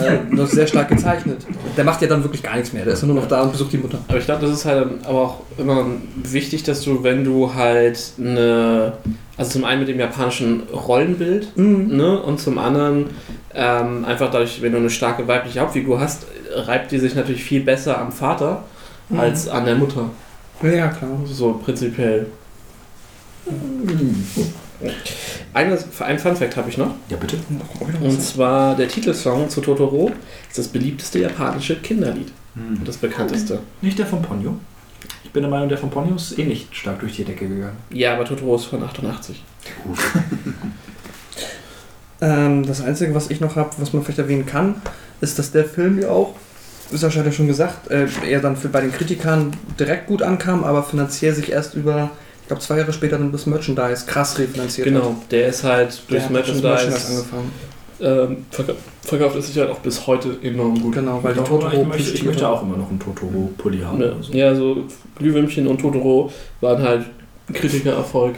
noch 0.31 0.47
sehr 0.47 0.67
stark 0.67 0.89
gezeichnet. 0.89 1.39
Der 1.77 1.85
macht 1.85 2.01
ja 2.03 2.09
dann 2.09 2.23
wirklich 2.23 2.43
gar 2.43 2.55
nichts 2.57 2.73
mehr. 2.73 2.85
Der 2.85 2.95
ist 2.95 3.03
ja 3.03 3.07
nur 3.07 3.17
noch 3.17 3.29
da 3.29 3.43
und 3.43 3.53
besucht 3.53 3.73
die 3.73 3.79
Mutter. 3.79 3.99
Aber 4.09 4.19
ich 4.19 4.25
glaube, 4.25 4.43
das 4.47 4.51
ist 4.55 4.65
halt 4.65 4.87
aber 5.05 5.21
auch 5.21 5.41
immer 5.59 5.87
wichtig, 6.23 6.63
dass 6.63 6.83
du, 6.83 7.03
wenn 7.03 7.25
du 7.25 7.55
halt 7.55 7.99
eine, 8.19 8.95
also 9.37 9.51
zum 9.51 9.65
einen 9.65 9.81
mit 9.81 9.89
dem 9.89 9.99
japanischen 10.01 10.63
Rollenbild, 10.73 11.57
ne, 11.57 12.19
und 12.21 12.41
zum 12.41 12.59
anderen 12.59 13.07
ähm, 13.55 14.05
einfach 14.05 14.31
dadurch, 14.31 14.61
wenn 14.63 14.73
du 14.73 14.79
eine 14.79 14.91
starke 14.91 15.27
weibliche 15.29 15.61
Hauptfigur 15.61 16.01
hast, 16.01 16.27
reibt 16.55 16.91
die 16.93 16.99
sich 16.99 17.15
natürlich 17.15 17.45
viel 17.45 17.61
besser 17.63 17.99
am 18.01 18.13
Vater 18.13 18.65
als 19.17 19.47
an 19.49 19.65
der 19.67 19.77
Mutter. 19.77 20.11
Ja, 20.63 20.89
klar. 20.89 21.11
So 21.27 21.61
prinzipiell. 21.65 22.27
Eine, 25.53 25.79
ein 26.01 26.19
Fun-Fact 26.19 26.57
habe 26.57 26.69
ich 26.69 26.79
noch. 26.79 26.95
Ja, 27.09 27.17
bitte. 27.17 27.39
Und 28.01 28.23
zwar 28.23 28.77
der 28.77 28.89
Titelsong 28.89 29.49
zu 29.49 29.61
Totoro 29.61 30.11
ist 30.49 30.59
das 30.59 30.69
beliebteste 30.69 31.21
japanische 31.21 31.77
Kinderlied. 31.77 32.33
Hm. 32.55 32.83
Das 32.85 32.97
bekannteste. 32.97 33.61
Nicht 33.81 33.99
der 33.99 34.07
von 34.07 34.23
Ponyo. 34.23 34.57
Ich 35.25 35.31
bin 35.31 35.43
der 35.43 35.51
Meinung, 35.51 35.69
der 35.69 35.79
von 35.79 35.91
Ponyo 35.91 36.17
ist 36.17 36.39
eh 36.39 36.45
nicht 36.45 36.75
stark 36.75 37.01
durch 37.01 37.17
die 37.17 37.25
Decke 37.25 37.49
gegangen. 37.49 37.77
Ja, 37.91 38.15
aber 38.15 38.25
Totoro 38.25 38.57
ist 38.57 38.65
von 38.65 38.83
88. 38.83 39.43
Ähm, 42.21 42.65
das 42.65 42.81
Einzige, 42.81 43.15
was 43.15 43.31
ich 43.31 43.41
noch 43.41 43.57
habe, 43.57 43.71
was 43.79 43.93
man 43.93 44.03
vielleicht 44.03 44.19
erwähnen 44.19 44.47
kann, 44.47 44.77
ist, 45.21 45.39
dass 45.39 45.53
der 45.53 45.65
Film 45.65 46.01
ja 46.01 46.09
auch, 46.09 46.35
Sascha 46.91 47.19
hat 47.21 47.27
ja 47.27 47.33
schon 47.33 47.47
gesagt, 47.47 47.91
äh, 47.91 48.07
er 48.27 48.41
dann 48.41 48.57
für, 48.57 48.69
bei 48.69 48.81
den 48.81 48.93
Kritikern 48.93 49.53
direkt 49.79 50.07
gut 50.07 50.23
ankam, 50.23 50.65
aber 50.65 50.83
finanziell 50.83 51.35
sich 51.35 51.53
erst 51.53 51.75
über, 51.75 52.11
ich 52.47 52.49
glaube 52.49 52.63
zwei 52.63 52.79
Jahre 52.79 52.93
später 52.93 53.19
dann 53.19 53.33
das 53.33 53.45
Merchandise 53.47 54.07
krass 54.07 54.39
refinanziert 54.39 54.87
hat. 54.87 54.95
Genau, 54.95 55.17
der 55.33 55.49
ist 55.49 55.65
halt 55.65 56.01
Der 56.09 56.21
hat 56.23 56.31
das 56.31 56.31
Merchandise 56.31 57.09
angefangen. 57.09 57.51
ähm, 58.01 58.37
verka 58.53 58.73
verkauft 59.03 59.37
es 59.37 59.49
sich 59.49 59.59
halt 59.59 59.69
auch 59.71 59.81
bis 59.81 60.07
heute 60.07 60.37
enorm 60.45 60.81
gut. 60.81 60.95
Genau, 60.95 61.19
weil 61.25 61.35
die 61.35 61.41
ich, 61.41 61.45
Totoro 61.49 61.85
möchte, 61.85 62.11
ich 62.13 62.23
möchte 62.23 62.49
auch 62.49 62.63
immer 62.63 62.77
noch 62.77 62.89
einen 62.89 63.01
Totoro-Pulli 63.01 63.81
haben. 63.81 64.01
Ja, 64.01 64.07
oder 64.13 64.23
so. 64.23 64.33
ja, 64.33 64.55
so 64.55 64.85
Glühwürmchen 65.19 65.67
und 65.67 65.81
Totoro 65.81 66.33
waren 66.61 66.81
halt 66.83 67.07
Kritikererfolg 67.53 68.37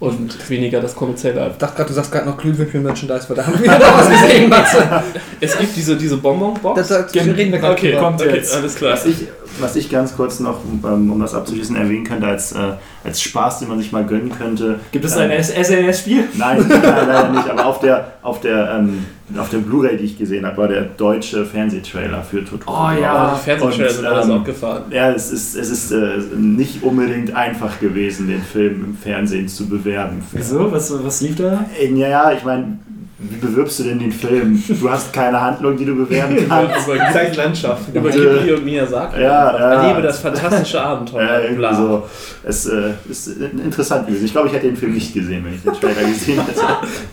und 0.00 0.48
weniger 0.48 0.80
das 0.80 0.94
kommerzielle. 0.96 1.50
Ich 1.50 1.58
dachte 1.58 1.76
gerade, 1.76 1.88
du 1.88 1.94
sagst 1.94 2.10
gerade 2.10 2.26
noch 2.28 2.38
Glühwürmchen-Merchandise, 2.38 3.28
weil 3.28 3.36
da 3.36 3.46
haben 3.46 3.54
wir 3.54 3.62
wieder 3.74 3.80
was 3.80 4.08
gesehen, 4.08 4.48
Matze. 4.48 5.02
Es 5.40 5.58
gibt 5.58 5.76
diese, 5.76 5.96
diese 5.96 6.16
Bonbon-Box. 6.16 6.88
Das, 6.88 6.88
das 6.88 7.14
reden 7.14 7.52
wir 7.52 7.58
gerade 7.58 7.74
Okay, 7.74 7.92
drüber. 7.92 8.02
kommt 8.04 8.20
okay, 8.22 8.36
jetzt. 8.36 8.54
alles 8.54 8.74
klar. 8.74 8.92
Was 8.94 9.04
ich, 9.06 9.16
was 9.60 9.76
ich 9.76 9.90
ganz 9.90 10.16
kurz 10.16 10.40
noch, 10.40 10.60
ähm, 10.84 11.10
um 11.10 11.20
das 11.20 11.34
abzuschließen, 11.34 11.76
erwähnen 11.76 12.04
könnte, 12.04 12.26
als, 12.26 12.52
äh, 12.52 12.58
als 13.04 13.20
Spaß, 13.20 13.60
den 13.60 13.68
man 13.68 13.78
sich 13.78 13.92
mal 13.92 14.04
gönnen 14.04 14.30
könnte. 14.30 14.80
Gibt 14.90 15.04
es 15.04 15.16
ähm, 15.16 15.30
ein 15.30 15.42
SNS-Spiel? 15.42 16.24
Nein, 16.34 16.64
nein, 16.68 16.80
leider 16.82 17.30
nicht. 17.30 17.48
Aber 17.50 17.66
auf 17.66 17.80
der, 17.80 18.12
auf 18.22 18.40
der, 18.40 18.78
ähm, 18.78 19.04
auf 19.38 19.50
der 19.50 19.58
Blu-ray, 19.58 19.96
die 19.96 20.04
ich 20.04 20.18
gesehen 20.18 20.44
habe, 20.46 20.56
war 20.56 20.68
der 20.68 20.82
deutsche 20.82 21.44
Fernsehtrailer 21.44 22.22
für 22.22 22.44
Totoro. 22.44 22.88
Oh 22.88 23.00
ja. 23.00 23.14
Ah, 23.14 23.34
die 23.38 23.44
Fernsehtrailer 23.44 23.90
sind 23.90 24.06
alles 24.06 24.26
ähm, 24.26 24.32
abgefahren. 24.32 24.82
Ja, 24.90 25.10
es 25.10 25.30
ist, 25.32 25.56
es 25.56 25.70
ist 25.70 25.92
äh, 25.92 26.18
nicht 26.36 26.82
unbedingt 26.82 27.34
einfach 27.34 27.80
gewesen, 27.80 28.28
den 28.28 28.42
Film 28.42 28.84
im 28.84 28.96
Fernsehen 28.96 29.48
zu 29.48 29.68
bewerben. 29.68 30.22
Wieso? 30.32 30.70
Was, 30.70 30.92
was 31.04 31.20
lief 31.20 31.36
da? 31.36 31.64
Äh, 31.80 31.92
Ja, 31.92 32.08
ja, 32.08 32.32
ich 32.32 32.44
meine, 32.44 32.78
Wie 33.24 33.36
bewirbst 33.36 33.78
du 33.78 33.84
denn 33.84 34.00
den 34.00 34.10
Film? 34.10 34.60
Du 34.68 34.90
hast 34.90 35.12
keine 35.12 35.40
Handlung, 35.40 35.76
die 35.76 35.84
du 35.84 35.94
bewerben 35.94 36.36
kannst. 36.48 36.88
Über, 36.88 36.96
Zeigt 37.12 37.36
Landschaften. 37.36 37.96
über 37.96 38.10
Ghibli 38.10 38.52
und 38.52 38.64
Miyazaki. 38.64 39.20
Ja, 39.20 39.56
ja. 39.56 39.72
Erlebe 39.74 40.02
das 40.02 40.18
fantastische 40.18 40.82
Abenteuer. 40.82 41.22
Ja, 41.22 41.40
irgendwie 41.40 41.74
so. 41.74 42.08
Es 42.42 42.66
äh, 42.66 42.94
ist 43.08 43.28
äh, 43.28 43.44
interessant 43.64 44.08
gewesen. 44.08 44.24
Ich 44.24 44.32
glaube, 44.32 44.48
ich 44.48 44.54
hätte 44.54 44.66
den 44.66 44.76
Film 44.76 44.94
nicht 44.94 45.14
gesehen, 45.14 45.44
wenn 45.44 45.54
ich 45.54 45.62
den 45.62 45.72
Trailer 45.72 46.08
gesehen 46.08 46.40
hätte. 46.44 46.60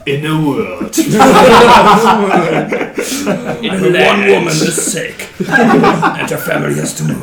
In 0.06 0.26
a 0.26 0.44
world. 0.44 0.98
One 3.62 4.28
woman 4.30 4.48
is 4.48 4.92
sick. 4.92 5.28
And 5.48 6.30
her 6.30 6.38
family 6.38 6.76
has 6.80 6.96
to 6.96 7.04
move. 7.04 7.20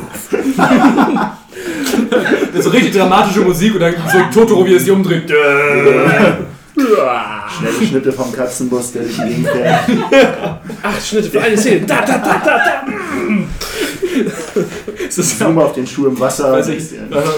Das 2.53 2.59
ist 2.59 2.63
so 2.63 2.69
richtig 2.69 2.93
dramatische 2.93 3.41
Musik 3.41 3.73
und 3.73 3.81
dann 3.81 3.95
so 4.11 4.39
Totoro, 4.39 4.65
wie 4.65 4.75
es 4.75 4.83
sich 4.83 4.91
umdreht. 4.91 5.31
Schnelle 6.79 7.87
Schnitte 7.87 8.11
vom 8.11 8.31
Katzenbus, 8.31 8.91
der 8.91 9.03
durch 9.03 9.15
die 9.15 9.23
Gegend 9.23 9.47
fährt. 9.47 9.79
Acht 10.83 11.05
Schnitte 11.05 11.29
für 11.29 11.41
eine 11.41 11.57
Szene. 11.57 11.85
Da, 11.85 12.01
da, 12.01 12.17
da, 12.17 12.41
da, 12.43 12.57
da. 12.57 12.83
Das 15.05 15.17
ist 15.17 15.39
Zoom 15.39 15.57
auf 15.59 15.73
den 15.73 15.87
Schuh 15.87 16.07
im 16.07 16.19
Wasser. 16.19 16.51
weiß 16.51 16.69
ich, 16.69 16.83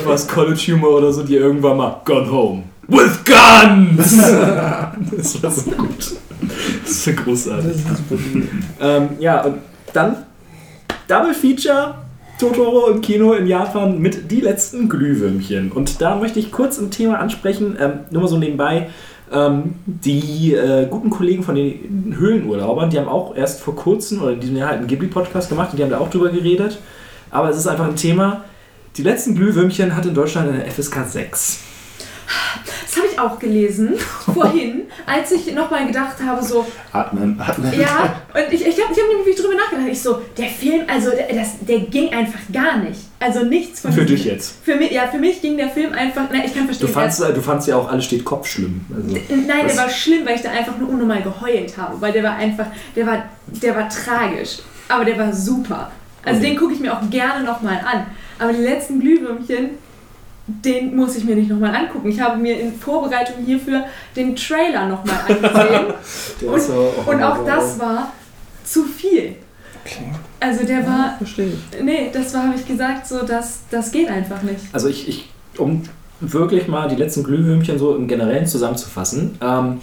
was 0.05 0.27
College 0.27 0.73
Humor 0.73 0.97
oder 0.97 1.13
so, 1.13 1.23
die 1.23 1.35
irgendwann 1.35 1.77
mal 1.77 2.01
Gone 2.05 2.29
Home. 2.31 2.63
With 2.87 3.19
Guns! 3.23 4.17
das 5.15 5.43
war 5.43 5.51
so 5.51 5.71
gut. 5.71 6.13
Das 6.81 6.91
ist 6.91 7.03
so 7.03 7.11
großartig. 7.11 7.77
ähm, 8.81 9.09
ja, 9.19 9.41
und 9.43 9.57
dann 9.93 10.17
Double 11.07 11.33
Feature 11.33 11.95
Totoro 12.39 12.89
im 12.89 13.01
Kino 13.01 13.33
in 13.33 13.47
Japan 13.47 13.99
mit 13.99 14.31
Die 14.31 14.39
letzten 14.39 14.87
Glühwürmchen. 14.87 15.71
Und 15.73 16.01
da 16.01 16.15
möchte 16.15 16.39
ich 16.39 16.51
kurz 16.51 16.79
ein 16.79 16.89
Thema 16.89 17.19
ansprechen, 17.19 17.77
ähm, 17.79 17.99
nur 18.11 18.21
mal 18.21 18.27
so 18.29 18.37
nebenbei. 18.37 18.89
Ähm, 19.31 19.75
die 19.85 20.53
äh, 20.53 20.87
guten 20.89 21.09
Kollegen 21.09 21.43
von 21.43 21.55
den 21.55 22.15
Höhlenurlaubern, 22.17 22.89
die 22.89 22.97
haben 22.97 23.07
auch 23.07 23.35
erst 23.35 23.61
vor 23.61 23.75
kurzem 23.75 24.21
oder 24.21 24.33
in 24.33 24.39
diesem 24.39 24.57
Jahr 24.57 24.69
halt 24.69 24.79
einen 24.79 24.87
Ghibli-Podcast 24.87 25.49
gemacht 25.49 25.69
und 25.71 25.77
die 25.77 25.83
haben 25.83 25.91
da 25.91 25.99
auch 25.99 26.09
drüber 26.09 26.29
geredet. 26.29 26.79
Aber 27.29 27.49
es 27.49 27.57
ist 27.57 27.67
einfach 27.67 27.87
ein 27.87 27.95
Thema. 27.95 28.43
Die 28.97 29.03
letzten 29.03 29.35
Glühwürmchen 29.35 29.95
hat 29.95 30.05
in 30.05 30.15
Deutschland 30.15 30.49
eine 30.49 30.65
FSK 30.65 31.05
6. 31.07 31.59
Das 32.85 32.97
habe 32.97 33.07
ich 33.11 33.19
auch 33.19 33.39
gelesen, 33.39 33.93
vorhin, 34.33 34.83
als 35.05 35.31
ich 35.31 35.51
nochmal 35.53 35.87
gedacht 35.87 36.17
habe, 36.25 36.43
so, 36.43 36.65
Atmen, 36.91 37.39
atmen. 37.39 37.73
ja, 37.79 38.21
und 38.33 38.53
ich, 38.53 38.65
ich 38.65 38.83
habe 38.83 38.93
ich 38.93 38.99
hab 38.99 39.07
nämlich 39.17 39.35
drüber 39.35 39.55
nachgedacht. 39.55 39.87
Ich 39.91 40.01
so, 40.01 40.21
der 40.37 40.47
Film, 40.47 40.81
also 40.87 41.09
der, 41.11 41.33
das, 41.35 41.59
der 41.61 41.79
ging 41.79 42.13
einfach 42.13 42.39
gar 42.51 42.77
nicht. 42.77 42.99
Also 43.19 43.43
nichts 43.43 43.81
von 43.81 43.91
Für 43.91 44.05
dich 44.05 44.25
jetzt. 44.25 44.55
Für 44.63 44.75
mich, 44.75 44.91
ja, 44.91 45.07
für 45.07 45.17
mich 45.17 45.41
ging 45.41 45.57
der 45.57 45.69
Film 45.69 45.93
einfach, 45.93 46.23
nein, 46.31 46.43
ich 46.45 46.53
kann 46.53 46.63
Du 46.67 46.73
verstehen. 46.73 46.89
fandst, 46.89 47.19
du 47.19 47.41
fandst 47.41 47.67
ja 47.67 47.75
auch, 47.77 47.91
alles 47.91 48.05
steht 48.05 48.23
Kopf 48.25 48.47
schlimm. 48.47 48.85
Also, 48.95 49.17
nein, 49.29 49.67
der 49.67 49.77
war 49.77 49.89
schlimm, 49.89 50.25
weil 50.25 50.35
ich 50.35 50.41
da 50.41 50.51
einfach 50.51 50.77
nur 50.77 50.89
unnormal 50.89 51.21
geheult 51.21 51.77
habe, 51.77 51.99
weil 52.01 52.11
der 52.11 52.23
war 52.23 52.35
einfach, 52.35 52.67
der 52.95 53.05
war, 53.07 53.23
der 53.47 53.75
war 53.75 53.89
tragisch, 53.89 54.59
aber 54.87 55.05
der 55.05 55.17
war 55.17 55.33
super. 55.33 55.91
Also 56.23 56.39
Okay. 56.39 56.49
den 56.49 56.57
gucke 56.59 56.73
ich 56.73 56.79
mir 56.79 56.93
auch 56.93 57.09
gerne 57.09 57.43
nochmal 57.45 57.79
an. 57.85 58.05
Aber 58.39 58.51
die 58.53 58.61
letzten 58.61 58.99
Glühwürmchen, 58.99 59.71
den 60.63 60.95
muss 60.95 61.15
ich 61.15 61.23
mir 61.23 61.35
nicht 61.35 61.49
nochmal 61.49 61.75
angucken. 61.75 62.09
Ich 62.09 62.19
habe 62.19 62.37
mir 62.39 62.59
in 62.59 62.73
Vorbereitung 62.73 63.43
hierfür 63.45 63.85
den 64.15 64.35
Trailer 64.35 64.87
nochmal 64.87 65.17
angesehen. 65.27 65.93
der 66.41 66.49
Und- 66.51 66.61
so- 66.61 66.93
Und 67.05 67.23
auch 67.23 67.45
das 67.45 67.79
war 67.79 68.11
zu 68.63 68.83
viel. 68.83 69.35
Also 70.39 70.65
der 70.65 70.85
war, 70.85 71.15
Verstehe 71.17 71.47
ich. 71.71 71.83
nee, 71.83 72.09
das 72.13 72.33
war, 72.33 72.43
habe 72.47 72.55
ich 72.55 72.67
gesagt, 72.67 73.07
so, 73.07 73.23
das, 73.25 73.61
das 73.71 73.91
geht 73.91 74.07
einfach 74.09 74.41
nicht. 74.43 74.59
Also 74.71 74.87
ich, 74.87 75.07
ich, 75.07 75.29
um 75.57 75.83
wirklich 76.21 76.67
mal 76.67 76.87
die 76.87 76.95
letzten 76.95 77.23
Glühwürmchen 77.23 77.79
so 77.79 77.95
im 77.95 78.07
Generellen 78.07 78.45
zusammenzufassen. 78.45 79.37
Ähm, 79.41 79.79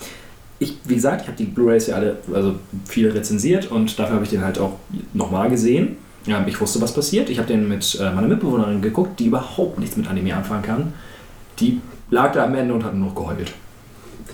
ich, 0.58 0.76
wie 0.84 0.94
gesagt, 0.94 1.22
ich 1.22 1.26
habe 1.26 1.36
die 1.36 1.44
Blu-Rays 1.44 1.88
ja 1.88 1.96
alle, 1.96 2.18
also 2.32 2.54
viele 2.86 3.12
rezensiert 3.14 3.70
und 3.70 3.98
dafür 3.98 4.14
habe 4.14 4.24
ich 4.24 4.30
den 4.30 4.44
halt 4.44 4.58
auch 4.58 4.74
nochmal 5.12 5.50
gesehen. 5.50 5.96
Ähm, 6.28 6.44
ich 6.46 6.60
wusste, 6.60 6.80
was 6.80 6.92
passiert. 6.92 7.30
Ich 7.30 7.38
habe 7.38 7.48
den 7.48 7.68
mit 7.68 7.98
äh, 8.00 8.10
meiner 8.10 8.28
Mitbewohnerin 8.28 8.82
geguckt, 8.82 9.18
die 9.20 9.26
überhaupt 9.26 9.78
nichts 9.78 9.96
mit 9.96 10.08
Anime 10.08 10.34
anfangen 10.34 10.62
kann. 10.62 10.92
Die 11.60 11.80
lag 12.10 12.32
da 12.32 12.44
am 12.44 12.54
Ende 12.54 12.74
und 12.74 12.84
hat 12.84 12.94
nur 12.94 13.08
noch 13.08 13.14
geheult. 13.14 13.52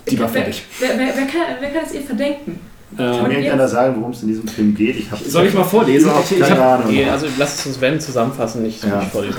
Die 0.09 0.19
war 0.19 0.29
fertig. 0.29 0.65
Wer, 0.81 0.91
wer, 0.91 1.07
wer, 1.07 1.27
kann, 1.27 1.57
wer 1.61 1.71
kann 1.71 1.83
es 1.87 1.95
ihr 1.95 2.01
verdenken? 2.03 2.59
Kann 2.97 3.07
Ähm, 3.17 3.23
mir 3.29 3.35
irgendeiner 3.35 3.69
sagen, 3.69 3.95
worum 3.97 4.11
es 4.11 4.23
in 4.23 4.29
diesem 4.29 4.47
Film 4.49 4.75
geht? 4.75 4.97
Ich 4.97 5.11
hab, 5.11 5.19
soll 5.19 5.47
ich 5.47 5.55
mal 5.55 5.65
vorlesen? 5.65 6.11
Ich, 6.25 6.33
ich 6.33 6.41
keine 6.41 6.61
hab, 6.61 6.81
Ahnung. 6.81 6.89
Okay, 6.91 7.09
also 7.09 7.27
lass 7.39 7.59
es 7.61 7.67
uns 7.67 7.81
wenn 7.81 7.99
zusammenfassen, 8.01 8.63
nicht, 8.63 8.85
Ja. 8.85 8.99
nicht 9.01 9.11
vorlesen. 9.13 9.39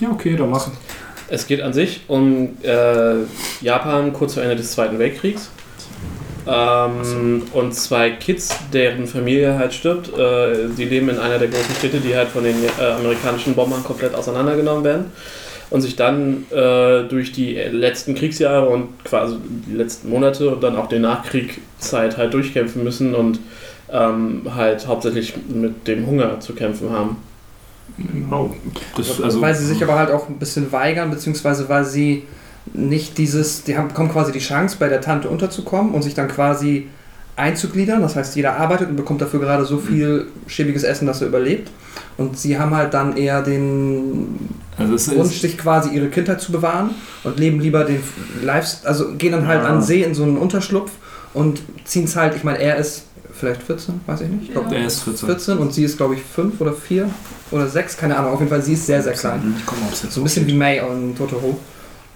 ja, 0.00 0.10
okay, 0.10 0.34
dann 0.36 0.50
mach. 0.50 0.68
Es 1.28 1.46
geht 1.46 1.60
an 1.60 1.72
sich 1.72 2.00
um 2.08 2.48
äh, 2.62 3.14
Japan 3.60 4.12
kurz 4.12 4.34
vor 4.34 4.42
Ende 4.42 4.56
des 4.56 4.72
Zweiten 4.72 4.98
Weltkriegs. 4.98 5.50
Ähm, 6.50 7.42
und 7.52 7.74
zwei 7.74 8.10
Kids, 8.10 8.56
deren 8.72 9.06
Familie 9.06 9.56
halt 9.58 9.72
stirbt. 9.72 10.08
Äh, 10.16 10.68
die 10.76 10.84
leben 10.84 11.08
in 11.08 11.18
einer 11.18 11.38
der 11.38 11.48
großen 11.48 11.74
Städte, 11.76 12.00
die 12.00 12.16
halt 12.16 12.28
von 12.28 12.42
den 12.42 12.56
äh, 12.64 12.84
amerikanischen 12.84 13.54
Bombern 13.54 13.84
komplett 13.84 14.14
auseinandergenommen 14.14 14.84
werden. 14.84 15.06
Und 15.70 15.82
sich 15.82 15.94
dann 15.94 16.46
äh, 16.50 17.04
durch 17.04 17.30
die 17.30 17.54
letzten 17.54 18.16
Kriegsjahre 18.16 18.68
und 18.68 19.04
quasi 19.04 19.36
die 19.68 19.76
letzten 19.76 20.10
Monate 20.10 20.50
und 20.50 20.62
dann 20.64 20.76
auch 20.76 20.88
die 20.88 20.98
Nachkriegszeit 20.98 22.16
halt 22.16 22.34
durchkämpfen 22.34 22.82
müssen 22.82 23.14
und 23.14 23.38
ähm, 23.92 24.42
halt 24.52 24.88
hauptsächlich 24.88 25.34
mit 25.48 25.86
dem 25.86 26.06
Hunger 26.06 26.40
zu 26.40 26.54
kämpfen 26.54 26.90
haben. 26.90 27.18
Das, 28.96 29.20
also, 29.20 29.40
weil 29.40 29.54
sie 29.54 29.66
sich 29.66 29.82
aber 29.82 29.96
halt 29.96 30.10
auch 30.10 30.28
ein 30.28 30.38
bisschen 30.38 30.72
weigern, 30.72 31.10
beziehungsweise 31.10 31.68
weil 31.68 31.84
sie 31.84 32.24
nicht 32.72 33.18
dieses, 33.18 33.64
die 33.64 33.76
haben, 33.76 33.88
bekommen 33.88 34.10
quasi 34.10 34.32
die 34.32 34.38
Chance, 34.38 34.76
bei 34.78 34.88
der 34.88 35.00
Tante 35.00 35.28
unterzukommen 35.28 35.92
und 35.92 36.02
sich 36.02 36.14
dann 36.14 36.28
quasi 36.28 36.88
einzugliedern. 37.36 38.02
Das 38.02 38.16
heißt, 38.16 38.36
jeder 38.36 38.56
arbeitet 38.58 38.88
und 38.90 38.96
bekommt 38.96 39.20
dafür 39.22 39.40
gerade 39.40 39.64
so 39.64 39.78
viel 39.78 40.26
schäbiges 40.46 40.82
Essen, 40.82 41.06
dass 41.06 41.20
er 41.22 41.28
überlebt. 41.28 41.70
Und 42.16 42.38
sie 42.38 42.58
haben 42.58 42.74
halt 42.74 42.92
dann 42.92 43.16
eher 43.16 43.42
den 43.42 44.48
also 44.76 45.16
Wunsch, 45.16 45.40
sich 45.40 45.56
quasi 45.56 45.90
ihre 45.90 46.08
Kindheit 46.08 46.40
zu 46.40 46.52
bewahren 46.52 46.90
und 47.24 47.38
leben 47.38 47.60
lieber 47.60 47.84
den 47.84 48.02
Lives, 48.42 48.82
also 48.84 49.14
gehen 49.16 49.32
dann 49.32 49.46
halt 49.46 49.62
Ja. 49.62 49.68
an 49.68 49.82
See 49.82 50.02
in 50.02 50.14
so 50.14 50.22
einen 50.22 50.36
Unterschlupf 50.36 50.90
und 51.32 51.62
ziehen 51.84 52.04
es 52.04 52.16
halt, 52.16 52.36
ich 52.36 52.44
meine, 52.44 52.58
er 52.58 52.76
ist 52.76 53.04
vielleicht 53.32 53.62
14, 53.62 54.00
weiß 54.06 54.20
ich 54.22 54.28
nicht. 54.28 54.48
Ich 54.50 54.54
Ja. 54.54 54.60
der 54.62 54.86
ist 54.86 55.02
14. 55.02 55.26
14 55.26 55.58
und 55.58 55.72
sie 55.72 55.84
ist, 55.84 55.96
glaube 55.96 56.14
ich, 56.14 56.22
5 56.22 56.60
oder 56.60 56.74
4 56.74 57.08
oder 57.50 57.66
6, 57.66 57.96
keine 57.96 58.16
Ahnung. 58.18 58.32
Auf 58.34 58.38
jeden 58.40 58.50
Fall, 58.50 58.62
sie 58.62 58.74
ist 58.74 58.84
sehr, 58.86 59.02
sehr 59.02 59.14
klein. 59.14 59.54
Ich 59.58 59.64
komme 59.64 59.80
aufs 59.86 60.02
So 60.10 60.20
ein 60.20 60.24
bisschen 60.24 60.46
wie 60.46 60.54
May 60.54 60.80
und 60.80 61.16
Totoro. 61.16 61.58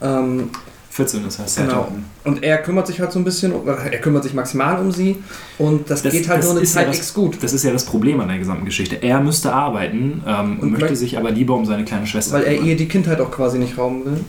Ähm, 0.05 0.51
14, 0.91 1.25
das 1.25 1.41
heißt 1.41 1.57
Genau. 1.57 1.89
und 2.23 2.45
er 2.45 2.59
kümmert 2.59 2.87
sich 2.87 3.01
halt 3.01 3.11
so 3.11 3.19
ein 3.19 3.25
bisschen, 3.25 3.53
um- 3.53 3.67
er 3.67 3.99
kümmert 4.01 4.23
sich 4.23 4.33
maximal 4.33 4.79
um 4.81 4.93
sie 4.93 5.17
und 5.59 5.91
das, 5.91 6.03
Das- 6.03 6.13
geht 6.13 6.29
halt 6.29 6.39
das 6.39 6.45
nur 6.45 6.53
eine 6.55 6.61
ist 6.63 6.75
ja 6.77 6.83
Zeit 6.83 6.89
das- 6.91 6.99
X 6.99 7.15
gut. 7.15 7.43
Das 7.43 7.53
ist 7.53 7.65
ja 7.65 7.73
das 7.73 7.85
Problem 7.85 8.21
an 8.21 8.29
der 8.29 8.39
gesamten 8.39 8.65
Geschichte. 8.65 9.03
Er 9.03 9.19
müsste 9.21 9.53
arbeiten 9.53 10.23
ähm, 10.25 10.59
Und 10.61 10.71
möchte 10.71 10.87
möcht- 10.91 10.97
sich 10.99 11.19
aber 11.19 11.33
lieber 11.33 11.55
um 11.57 11.67
seine 11.67 11.85
kleine 11.85 12.07
Schwester 12.07 12.35
Weil 12.37 12.45
er 12.45 12.53
kümmern. 12.55 12.69
ihr 12.69 12.77
die 12.77 12.87
Kindheit 12.87 13.21
auch 13.21 13.31
quasi 13.33 13.59
nicht 13.59 13.77
rauben 13.77 14.05
will. 14.05 14.21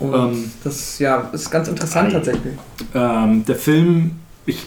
Und 0.00 0.12
Ähm, 0.14 0.50
das 0.64 0.98
ja, 0.98 1.28
ist 1.32 1.48
ganz 1.52 1.68
interessant 1.68 2.08
Ei. 2.08 2.12
tatsächlich. 2.14 2.54
ähm, 2.96 3.44
der 3.44 3.54
Film, 3.56 4.12
ich 4.44 4.66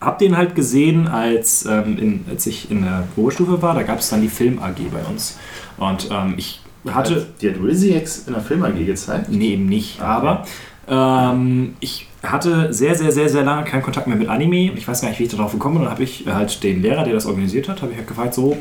habe 0.00 0.18
den 0.24 0.36
halt 0.36 0.54
gesehen, 0.54 1.08
als, 1.08 1.66
ähm, 1.66 1.98
in, 1.98 2.24
als 2.30 2.46
ich 2.46 2.70
in 2.70 2.82
der 2.82 3.02
Oberstufe 3.16 3.60
war. 3.60 3.74
Da 3.74 3.82
gab 3.82 3.98
es 3.98 4.08
dann 4.10 4.22
die 4.22 4.28
Film 4.28 4.60
AG 4.60 4.76
bei 4.92 5.02
uns. 5.10 5.36
Und 5.78 6.08
ähm, 6.12 6.34
ich 6.36 6.59
hatte. 6.88 7.26
Die 7.40 7.50
hat 7.50 7.56
Rizzy 7.62 7.96
X 7.96 8.24
in 8.26 8.34
der 8.34 8.42
Film 8.42 8.62
AG 8.62 8.84
gezeigt. 8.84 9.28
Nee, 9.28 9.52
eben 9.52 9.66
nicht. 9.66 10.00
Aber 10.00 10.44
ähm, 10.88 11.74
ich 11.80 12.08
hatte 12.22 12.72
sehr, 12.72 12.94
sehr, 12.94 13.12
sehr, 13.12 13.28
sehr 13.28 13.42
lange 13.42 13.64
keinen 13.64 13.82
Kontakt 13.82 14.06
mehr 14.06 14.16
mit 14.16 14.28
Anime. 14.28 14.72
Ich 14.72 14.86
weiß 14.86 15.00
gar 15.00 15.08
nicht, 15.08 15.20
wie 15.20 15.24
ich 15.24 15.30
darauf 15.30 15.52
gekommen 15.52 15.74
bin. 15.74 15.82
Und 15.82 15.86
dann 15.86 15.94
habe 15.94 16.04
ich 16.04 16.26
halt 16.26 16.62
den 16.62 16.82
Lehrer, 16.82 17.04
der 17.04 17.14
das 17.14 17.26
organisiert 17.26 17.68
hat, 17.68 17.82
habe 17.82 17.92
ich 17.92 17.98
halt 17.98 18.08
gefragt, 18.08 18.34
so, 18.34 18.56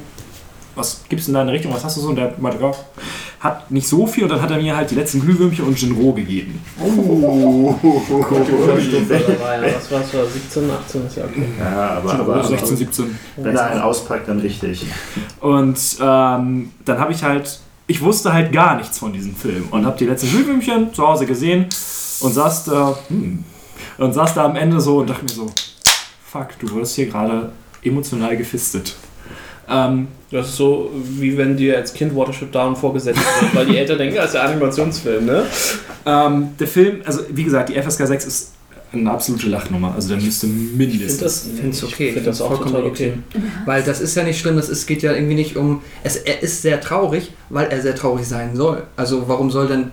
was 0.76 1.04
gibt 1.10 1.22
es 1.22 1.28
in 1.28 1.34
deine 1.34 1.52
Richtung, 1.52 1.74
was 1.74 1.84
hast 1.84 1.98
du 1.98 2.02
so? 2.02 2.10
Und 2.10 2.16
der 2.16 2.34
meinte, 2.38 2.62
ja, 2.62 2.72
hat 3.40 3.72
nicht 3.72 3.88
so 3.88 4.06
viel. 4.06 4.24
Und 4.24 4.30
dann 4.30 4.42
hat 4.42 4.52
er 4.52 4.58
mir 4.58 4.76
halt 4.76 4.92
die 4.92 4.96
letzten 4.96 5.22
Glühwürmchen 5.22 5.66
und 5.66 5.82
Jinro 5.82 6.12
gegeben. 6.14 6.62
Oh. 6.80 7.76
Was 9.70 9.92
war 9.92 10.02
es? 10.02 10.34
17, 10.34 10.70
18 10.70 11.08
ist 11.08 11.18
ja 11.18 11.24
okay. 11.24 11.46
Ja, 11.58 11.98
aber, 11.98 12.12
Jinro, 12.12 12.34
aber 12.34 12.44
16, 12.44 12.78
17. 12.78 13.18
wenn 13.38 13.56
er 13.56 13.72
einen 13.72 13.82
auspackt, 13.82 14.28
dann 14.28 14.40
richtig. 14.40 14.86
Und 15.40 15.80
ähm, 16.02 16.72
dann 16.86 17.00
habe 17.00 17.14
ich 17.14 17.24
halt, 17.24 17.60
ich 17.90 18.02
wusste 18.02 18.32
halt 18.32 18.52
gar 18.52 18.78
nichts 18.78 19.00
von 19.00 19.12
diesem 19.12 19.36
Film 19.36 19.68
und 19.72 19.84
habe 19.86 19.98
die 19.98 20.06
letzten 20.06 20.30
Glühwürmchen 20.30 20.94
zu 20.94 21.06
Hause 21.06 21.26
gesehen 21.26 21.66
und 22.22 22.34
saß 22.34 22.66
da, 22.66 22.98
hm, 23.08 23.44
und 23.98 24.14
saß 24.14 24.36
da 24.36 24.46
am 24.46 24.56
Ende 24.56 24.80
so 24.80 25.00
und 25.00 25.10
dachte 25.10 25.24
mir 25.24 25.32
so, 25.32 25.48
fuck, 26.32 26.50
du 26.60 26.76
wirst 26.76 26.96
hier 26.96 27.08
gerade 27.08 27.52
emotional 27.84 28.38
gefistet. 28.38 28.96
Ähm, 29.68 30.08
Das 30.32 30.50
ist 30.50 30.58
so, 30.58 30.92
wie 30.94 31.36
wenn 31.36 31.58
dir 31.58 31.78
als 31.78 31.92
Kind 31.92 32.16
Watership 32.16 32.52
Down 32.52 32.76
vorgesetzt 32.76 33.20
wird, 33.42 33.56
weil 33.56 33.66
die 33.66 33.78
Eltern 33.78 33.98
denken, 33.98 34.16
das 34.16 34.28
ist 34.28 34.34
ja 34.36 34.42
Animationsfilm, 34.44 35.26
ne? 35.26 35.44
ähm, 36.06 36.50
der 36.60 36.68
Film, 36.68 37.02
also 37.06 37.22
wie 37.30 37.44
gesagt, 37.44 37.70
die 37.70 37.82
FSK 37.82 38.06
6 38.06 38.26
ist 38.26 38.52
eine 38.92 39.12
absolute 39.12 39.48
Lachnummer. 39.50 39.94
Also 39.94 40.10
der 40.10 40.18
müsste 40.18 40.48
Ich 40.48 40.54
finde 40.54 40.78
mindestens. 40.78 41.18
das, 41.20 41.48
find's 41.60 41.84
ich 41.84 41.94
okay. 41.94 42.12
find 42.14 42.26
das 42.26 42.42
auch 42.42 42.48
Vollkommen 42.48 42.72
total 42.74 42.88
okay. 42.88 43.06
legitim. 43.34 43.52
Weil 43.66 43.84
das 43.84 44.02
ist 44.02 44.16
ja 44.16 44.24
nicht 44.24 44.40
schlimm, 44.40 44.56
das 44.56 44.68
ist, 44.70 44.88
geht 44.88 45.02
ja 45.04 45.14
irgendwie 45.14 45.36
nicht 45.36 45.56
um. 45.58 45.82
Es, 46.04 46.16
er 46.16 46.42
ist 46.42 46.62
sehr 46.64 46.82
traurig, 46.82 47.32
weil 47.50 47.68
er 47.70 47.82
sehr 47.82 47.96
traurig 47.96 48.28
sein 48.28 48.56
soll. 48.56 48.84
Also 48.96 49.28
warum 49.28 49.52
soll 49.52 49.68
denn. 49.68 49.92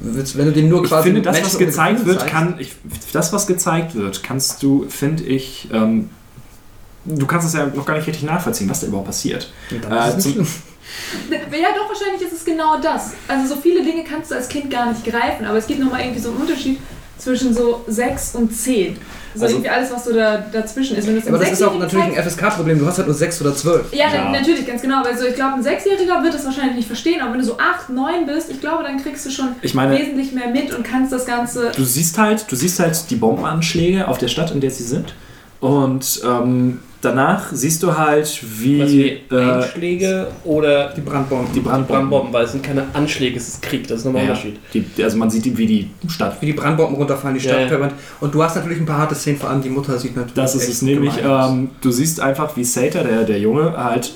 Wenn 0.00 0.46
du 0.46 0.52
den 0.52 0.68
nur 0.68 0.82
Ich 0.84 0.88
quasi. 0.88 1.08
finde, 1.08 1.22
das, 1.22 1.34
Menschen 1.34 1.50
was 1.52 1.58
gezeigt 1.58 2.06
wird, 2.06 2.20
zeigst- 2.20 2.32
kann. 2.32 2.54
Ich, 2.58 2.72
das, 3.12 3.32
was 3.32 3.46
gezeigt 3.46 3.94
wird, 3.94 4.22
kannst 4.22 4.62
du, 4.62 4.86
finde 4.88 5.24
ich. 5.24 5.68
Ähm, 5.72 6.08
du 7.04 7.26
kannst 7.26 7.46
es 7.46 7.54
ja 7.54 7.66
noch 7.66 7.84
gar 7.86 7.96
nicht 7.96 8.06
richtig 8.06 8.24
nachvollziehen, 8.24 8.68
was 8.70 8.80
da 8.80 8.86
überhaupt 8.86 9.06
passiert. 9.08 9.50
Dann 9.82 9.92
Äh, 9.92 10.16
es 10.16 10.22
zum-. 10.24 10.46
Ja, 11.30 11.68
doch, 11.76 11.86
wahrscheinlich 11.90 12.22
ist 12.26 12.32
es 12.32 12.44
genau 12.46 12.80
das. 12.80 13.10
Also 13.28 13.54
so 13.54 13.60
viele 13.60 13.82
Dinge 13.84 14.04
kannst 14.04 14.30
du 14.30 14.34
als 14.34 14.48
Kind 14.48 14.70
gar 14.70 14.90
nicht 14.90 15.04
greifen, 15.04 15.44
aber 15.44 15.58
es 15.58 15.66
gibt 15.66 15.80
nochmal 15.80 16.00
irgendwie 16.00 16.20
so 16.20 16.30
einen 16.30 16.38
Unterschied 16.40 16.78
zwischen 17.18 17.52
so 17.54 17.84
6 17.88 18.34
und 18.36 18.54
10. 18.54 18.96
So 19.34 19.42
Also- 19.42 19.56
irgendwie 19.56 19.68
alles, 19.70 19.90
was 19.92 20.04
so 20.04 20.12
da, 20.14 20.38
dazwischen 20.52 20.96
ist. 20.96 21.08
Aber 21.28 21.38
das 21.38 21.52
ist 21.52 21.62
auch 21.62 21.78
natürlich 21.78 22.06
ein 22.06 22.14
FSK-Problem. 22.14 22.78
Du 22.78 22.86
hast 22.86 22.98
halt 22.98 23.06
nur 23.08 23.14
sechs 23.16 23.40
oder 23.40 23.54
zwölf. 23.54 23.92
Ja, 23.92 24.06
Ja. 24.12 24.30
natürlich, 24.30 24.66
ganz 24.66 24.80
genau. 24.82 25.02
Also 25.02 25.26
ich 25.26 25.34
glaube, 25.34 25.54
ein 25.54 25.62
Sechsjähriger 25.62 26.22
wird 26.22 26.34
es 26.34 26.44
wahrscheinlich 26.44 26.76
nicht 26.76 26.86
verstehen, 26.86 27.20
aber 27.20 27.32
wenn 27.32 27.40
du 27.40 27.44
so 27.46 27.58
8, 27.58 27.90
9 27.90 28.26
bist, 28.26 28.50
ich 28.50 28.60
glaube, 28.60 28.84
dann 28.84 29.00
kriegst 29.02 29.26
du 29.26 29.30
schon 29.30 29.48
Ich 29.62 29.74
meine, 29.74 29.96
wesentlich 29.98 30.32
mehr 30.32 30.48
mit 30.48 30.74
und 30.74 30.82
kannst 30.82 31.12
das 31.12 31.26
Ganze. 31.26 31.70
du 31.76 31.84
siehst 31.84 32.16
halt, 32.18 32.50
du 32.50 32.56
siehst 32.56 32.80
halt 32.80 33.10
die 33.10 33.16
Bombenanschläge 33.16 34.08
auf 34.08 34.18
der 34.18 34.28
Stadt, 34.28 34.50
in 34.50 34.60
der 34.60 34.70
sie 34.70 34.84
sind. 34.84 35.14
Und 35.60 36.20
ähm, 36.24 36.80
danach 37.00 37.52
siehst 37.52 37.82
du 37.82 37.96
halt, 37.96 38.42
wie, 38.60 38.80
Was 38.82 38.90
wie 38.90 39.08
äh, 39.30 39.52
Einschläge 39.52 40.28
oder 40.44 40.92
Die 40.96 41.00
Brandbomben. 41.00 41.52
die 41.54 41.60
Brandbomben. 41.60 41.86
Brandbomben, 42.10 42.32
weil 42.32 42.44
es 42.44 42.52
sind 42.52 42.62
keine 42.64 42.84
Anschläge, 42.92 43.36
es 43.36 43.48
ist 43.48 43.62
Krieg, 43.62 43.86
das 43.86 44.00
ist 44.00 44.04
nochmal 44.04 44.22
ein 44.22 44.28
Ja, 44.28 44.34
Unterschied. 44.34 44.58
die, 44.96 45.04
also 45.04 45.16
man 45.16 45.30
sieht, 45.30 45.56
wie 45.56 45.66
die 45.66 45.90
Stadt. 46.08 46.36
Wie 46.40 46.46
die 46.46 46.52
Brandbomben 46.52 46.96
runterfallen, 46.96 47.36
die 47.36 47.42
Stadt 47.42 47.60
ja. 47.60 47.68
verbrennt. 47.68 47.94
Und 48.20 48.34
du 48.34 48.42
hast 48.42 48.56
natürlich 48.56 48.78
ein 48.78 48.86
paar 48.86 48.98
harte 48.98 49.14
Szenen, 49.14 49.38
vor 49.38 49.50
allem 49.50 49.62
die 49.62 49.70
Mutter 49.70 49.98
sieht 49.98 50.16
natürlich. 50.16 50.34
Das 50.34 50.54
ist 50.54 50.68
es 50.68 50.82
nämlich. 50.82 51.14
Ähm, 51.24 51.70
du 51.80 51.90
siehst 51.90 52.20
einfach, 52.20 52.56
wie 52.56 52.64
Sater, 52.64 53.04
der, 53.04 53.24
der 53.24 53.38
Junge, 53.38 53.72
halt 53.76 54.12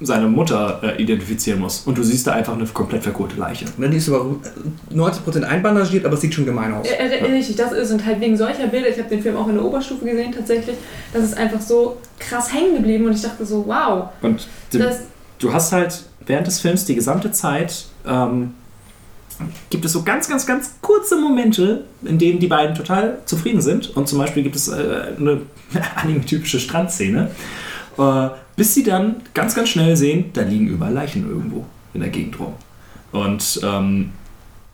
seine 0.00 0.26
Mutter 0.26 0.80
äh, 0.82 1.02
identifizieren 1.02 1.60
muss. 1.60 1.82
Und 1.86 1.96
du 1.96 2.02
siehst 2.02 2.26
da 2.26 2.32
einfach 2.32 2.54
eine 2.54 2.66
komplett 2.66 3.02
verkohlte 3.02 3.36
Leiche. 3.36 3.64
Und 3.64 3.82
dann 3.82 3.90
die 3.90 3.96
ist 3.96 4.08
aber 4.08 4.36
90% 4.94 5.42
einbandagiert, 5.42 6.04
aber 6.04 6.14
es 6.14 6.20
sieht 6.20 6.34
schon 6.34 6.44
gemein 6.44 6.74
aus. 6.74 6.86
Äh, 6.86 7.08
äh, 7.08 7.24
Richtig, 7.24 7.56
das 7.56 7.72
ist 7.72 7.90
und 7.92 8.04
halt 8.04 8.20
wegen 8.20 8.36
solcher 8.36 8.66
Bilder, 8.66 8.88
ich 8.88 8.98
habe 8.98 9.08
den 9.08 9.22
Film 9.22 9.36
auch 9.36 9.48
in 9.48 9.54
der 9.54 9.64
Oberstufe 9.64 10.04
gesehen 10.04 10.32
tatsächlich, 10.32 10.76
das 11.12 11.24
ist 11.24 11.36
einfach 11.36 11.60
so 11.60 11.96
krass 12.18 12.52
hängen 12.52 12.76
geblieben 12.76 13.06
und 13.06 13.12
ich 13.12 13.22
dachte 13.22 13.46
so, 13.46 13.64
wow, 13.66 14.10
Und 14.20 14.46
du, 14.70 14.78
das, 14.78 15.00
du 15.38 15.52
hast 15.52 15.72
halt 15.72 16.04
während 16.26 16.46
des 16.46 16.60
Films 16.60 16.84
die 16.84 16.94
gesamte 16.94 17.32
Zeit. 17.32 17.86
Ähm, 18.06 18.54
gibt 19.70 19.84
es 19.84 19.92
so 19.92 20.02
ganz, 20.02 20.28
ganz, 20.28 20.46
ganz 20.46 20.76
kurze 20.80 21.16
Momente, 21.16 21.84
in 22.02 22.18
denen 22.18 22.38
die 22.38 22.46
beiden 22.46 22.74
total 22.74 23.18
zufrieden 23.26 23.60
sind. 23.60 23.94
Und 23.96 24.08
zum 24.08 24.18
Beispiel 24.18 24.42
gibt 24.42 24.56
es 24.56 24.68
äh, 24.68 25.12
eine 25.18 25.42
anime-typische 25.96 26.58
Strandszene, 26.58 27.30
äh, 27.98 28.28
bis 28.56 28.74
sie 28.74 28.82
dann 28.82 29.16
ganz, 29.34 29.54
ganz 29.54 29.68
schnell 29.68 29.96
sehen, 29.96 30.30
da 30.32 30.42
liegen 30.42 30.66
überall 30.66 30.92
Leichen 30.92 31.28
irgendwo 31.28 31.66
in 31.94 32.00
der 32.00 32.10
Gegend 32.10 32.38
rum. 32.40 32.54
Und 33.12 33.60
ähm, 33.62 34.12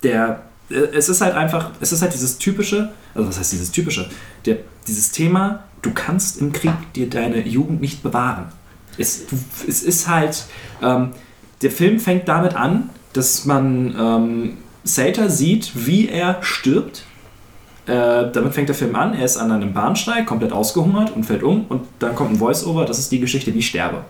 der, 0.01 0.43
äh, 0.69 0.75
es 0.93 1.09
ist 1.09 1.21
halt 1.21 1.35
einfach, 1.35 1.71
es 1.81 1.91
ist 1.91 2.01
halt 2.01 2.13
dieses 2.13 2.37
typische, 2.37 2.91
also 3.13 3.27
was 3.27 3.39
heißt 3.39 3.51
dieses 3.51 3.71
typische, 3.71 4.09
der, 4.45 4.57
dieses 4.87 5.11
Thema, 5.11 5.65
du 5.81 5.91
kannst 5.93 6.41
im 6.41 6.51
Krieg 6.51 6.73
dir 6.93 7.09
deine 7.09 7.45
Jugend 7.47 7.81
nicht 7.81 8.03
bewahren. 8.03 8.45
Es, 8.97 9.27
du, 9.27 9.37
es 9.67 9.83
ist 9.83 10.07
halt, 10.07 10.45
ähm, 10.81 11.11
der 11.61 11.71
Film 11.71 11.99
fängt 11.99 12.27
damit 12.27 12.55
an, 12.55 12.89
dass 13.13 13.45
man 13.45 13.95
ähm, 13.97 14.57
Sater 14.83 15.29
sieht, 15.29 15.71
wie 15.75 16.09
er 16.09 16.41
stirbt. 16.41 17.03
Äh, 17.85 18.31
damit 18.31 18.53
fängt 18.53 18.69
der 18.69 18.75
Film 18.75 18.95
an. 18.95 19.13
Er 19.13 19.25
ist 19.25 19.37
an 19.37 19.51
einem 19.51 19.73
Bahnsteig, 19.73 20.25
komplett 20.25 20.51
ausgehungert 20.51 21.11
und 21.15 21.25
fällt 21.25 21.43
um. 21.43 21.65
Und 21.69 21.81
dann 21.99 22.15
kommt 22.15 22.31
ein 22.31 22.37
Voice-Over. 22.37 22.85
Das 22.85 22.99
ist 22.99 23.11
die 23.11 23.19
Geschichte, 23.19 23.53
wie 23.53 23.59
ich 23.59 23.67
sterbe. 23.67 24.03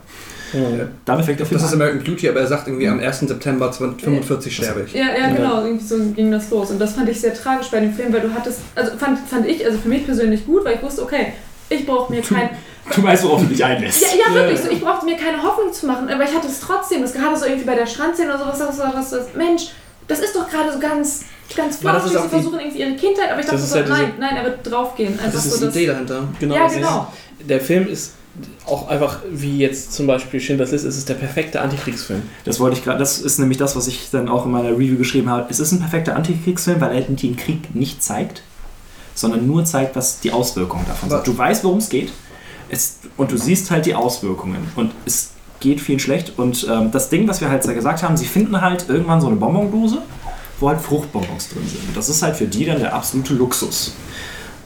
Damit 1.04 1.24
fängt 1.24 1.40
der 1.40 1.46
Film 1.46 1.60
Das 1.60 1.66
ist 1.66 1.74
an. 1.74 1.82
American 1.82 2.04
Beauty, 2.04 2.28
aber 2.28 2.40
er 2.40 2.46
sagt 2.46 2.68
irgendwie 2.68 2.86
am 2.86 3.00
1. 3.00 3.20
September 3.20 3.72
45 3.72 4.54
sterbe 4.54 4.84
ich. 4.86 4.94
ja, 4.94 5.06
ja, 5.18 5.34
genau, 5.34 5.64
irgendwie 5.64 5.84
so 5.84 5.98
ging 6.14 6.30
das 6.30 6.48
los. 6.50 6.70
Und 6.70 6.78
das 6.78 6.92
fand 6.92 7.08
ich 7.08 7.20
sehr 7.20 7.34
tragisch 7.34 7.68
bei 7.72 7.80
dem 7.80 7.92
Film, 7.92 8.12
weil 8.12 8.20
du 8.20 8.32
hattest, 8.32 8.60
also 8.76 8.92
fand, 8.96 9.18
fand 9.18 9.46
ich, 9.46 9.66
also 9.66 9.78
für 9.78 9.88
mich 9.88 10.04
persönlich 10.04 10.46
gut, 10.46 10.64
weil 10.64 10.76
ich 10.76 10.82
wusste, 10.82 11.02
okay, 11.02 11.32
ich 11.68 11.84
brauche 11.84 12.12
mir 12.12 12.22
kein, 12.22 12.50
Du 12.94 13.02
weißt, 13.02 13.24
worauf 13.24 13.40
du 13.40 13.46
dich 13.46 13.64
einlässt. 13.64 14.02
Ja, 14.02 14.28
ja 14.28 14.34
wirklich, 14.34 14.60
so, 14.60 14.70
ich 14.70 14.80
brauchte 14.80 15.06
mir 15.06 15.16
keine 15.16 15.42
Hoffnung 15.42 15.72
zu 15.72 15.86
machen, 15.86 16.08
aber 16.08 16.24
ich 16.24 16.34
hatte 16.34 16.46
es 16.48 16.60
trotzdem, 16.60 17.00
das 17.02 17.14
gerade 17.14 17.36
so 17.36 17.46
irgendwie 17.46 17.64
bei 17.64 17.74
der 17.74 17.86
Strandszene 17.86 18.28
oder 18.28 18.38
sowas, 18.38 18.58
das, 18.58 18.76
das, 18.76 19.10
das, 19.10 19.34
Mensch, 19.34 19.68
das 20.06 20.20
ist 20.20 20.36
doch 20.36 20.48
gerade 20.48 20.72
so 20.72 20.78
ganz, 20.78 21.24
ganz 21.56 21.84
auch 21.84 22.06
sie 22.06 22.28
versuchen 22.28 22.58
irgendwie 22.60 22.80
ihre 22.80 22.96
Kindheit, 22.96 23.30
aber 23.30 23.40
ich 23.40 23.46
dachte 23.46 23.58
so, 23.58 23.76
diese- 23.78 23.88
nein, 23.88 24.12
nein, 24.18 24.36
er 24.36 24.44
wird 24.44 24.58
draufgehen. 24.70 25.12
Einfach 25.18 25.32
Das 25.32 25.46
ist 25.46 25.58
so 25.60 25.66
die 25.66 25.78
Idee 25.78 25.86
dahinter. 25.86 26.28
Genau, 26.40 26.54
ja, 26.54 26.68
genau. 26.68 27.08
Ist, 27.38 27.48
der 27.48 27.60
Film 27.60 27.86
ist 27.88 28.12
auch 28.66 28.88
einfach, 28.88 29.18
wie 29.30 29.58
jetzt 29.58 29.92
zum 29.92 30.06
Beispiel 30.06 30.40
Schindlers 30.40 30.72
List, 30.72 30.84
es 30.84 30.96
ist 30.96 31.08
der 31.08 31.14
perfekte 31.14 31.60
Antikriegsfilm. 31.60 32.22
Das 32.44 32.58
wollte 32.58 32.76
ich 32.76 32.82
gerade, 32.84 32.98
das 32.98 33.18
ist 33.20 33.38
nämlich 33.38 33.58
das, 33.58 33.76
was 33.76 33.86
ich 33.86 34.08
dann 34.10 34.28
auch 34.28 34.44
in 34.46 34.50
meiner 34.52 34.70
Review 34.70 34.96
geschrieben 34.96 35.28
habe. 35.30 35.46
Es 35.50 35.60
ist 35.60 35.70
ein 35.72 35.78
perfekter 35.80 36.16
Antikriegsfilm, 36.16 36.80
weil 36.80 36.96
er 36.96 37.02
den 37.02 37.36
Krieg 37.36 37.74
nicht 37.74 38.02
zeigt, 38.02 38.42
sondern 39.14 39.46
nur 39.46 39.64
zeigt, 39.64 39.94
was 39.94 40.18
die 40.20 40.32
Auswirkungen 40.32 40.84
davon 40.88 41.10
sind. 41.10 41.26
Du 41.26 41.36
weißt, 41.38 41.62
worum 41.62 41.78
es 41.78 41.88
geht 41.88 42.10
es, 42.70 42.98
und 43.16 43.30
du 43.30 43.36
siehst 43.36 43.70
halt 43.70 43.86
die 43.86 43.94
Auswirkungen 43.94 44.66
und 44.74 44.90
es 45.06 45.30
geht 45.60 45.80
viel 45.80 46.00
schlecht. 46.00 46.32
Und 46.36 46.66
ähm, 46.68 46.90
das 46.90 47.10
Ding, 47.10 47.28
was 47.28 47.40
wir 47.40 47.48
halt 47.50 47.62
gesagt 47.62 48.02
haben, 48.02 48.16
sie 48.16 48.26
finden 48.26 48.60
halt 48.60 48.86
irgendwann 48.88 49.20
so 49.20 49.28
eine 49.28 49.36
Bonbondose, 49.36 49.98
wo 50.60 50.68
halt 50.68 50.80
Fruchtbonbons 50.80 51.48
drin 51.50 51.66
sind. 51.66 51.96
Das 51.96 52.08
ist 52.08 52.22
halt 52.22 52.36
für 52.36 52.46
die 52.46 52.64
dann 52.64 52.78
der 52.78 52.94
absolute 52.94 53.34
Luxus. 53.34 53.94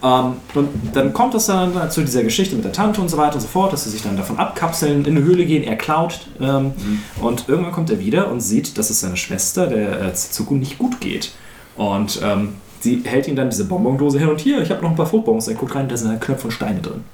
Ähm, 0.02 0.34
und 0.54 0.68
dann 0.92 1.12
kommt 1.12 1.34
es 1.34 1.46
dann 1.46 1.90
zu 1.90 2.02
dieser 2.02 2.22
Geschichte 2.22 2.54
mit 2.54 2.64
der 2.64 2.72
Tante 2.72 3.00
und 3.00 3.08
so 3.08 3.16
weiter 3.16 3.36
und 3.36 3.40
so 3.40 3.48
fort, 3.48 3.72
dass 3.72 3.84
sie 3.84 3.90
sich 3.90 4.02
dann 4.02 4.16
davon 4.16 4.38
abkapseln, 4.38 5.04
in 5.04 5.16
eine 5.16 5.24
Höhle 5.24 5.44
gehen, 5.44 5.64
er 5.64 5.76
klaut. 5.76 6.20
Ähm, 6.40 6.72
Und 7.20 7.48
irgendwann 7.48 7.72
kommt 7.72 7.90
er 7.90 7.98
wieder 7.98 8.30
und 8.30 8.40
sieht, 8.40 8.78
dass 8.78 8.90
es 8.90 9.00
seiner 9.00 9.16
Schwester, 9.16 9.66
der 9.66 10.02
äh, 10.02 10.14
Zuko, 10.14 10.54
nicht 10.54 10.78
gut 10.78 11.00
geht. 11.00 11.32
Und 11.76 12.20
ähm, 12.22 12.54
sie 12.80 13.02
hält 13.04 13.28
ihm 13.28 13.36
dann 13.36 13.50
diese 13.50 13.64
Bonbondose 13.64 14.18
hin 14.18 14.28
und 14.28 14.40
hier, 14.40 14.60
ich 14.60 14.70
habe 14.70 14.82
noch 14.82 14.90
ein 14.90 14.96
paar 14.96 15.06
Fruchtbonbons. 15.06 15.48
Er 15.48 15.54
guckt 15.54 15.74
rein, 15.74 15.88
da 15.88 15.96
sind 15.96 16.10
halt 16.10 16.20
Knöpfe 16.20 16.46
und 16.46 16.52
Steine 16.52 16.80
drin. 16.80 17.04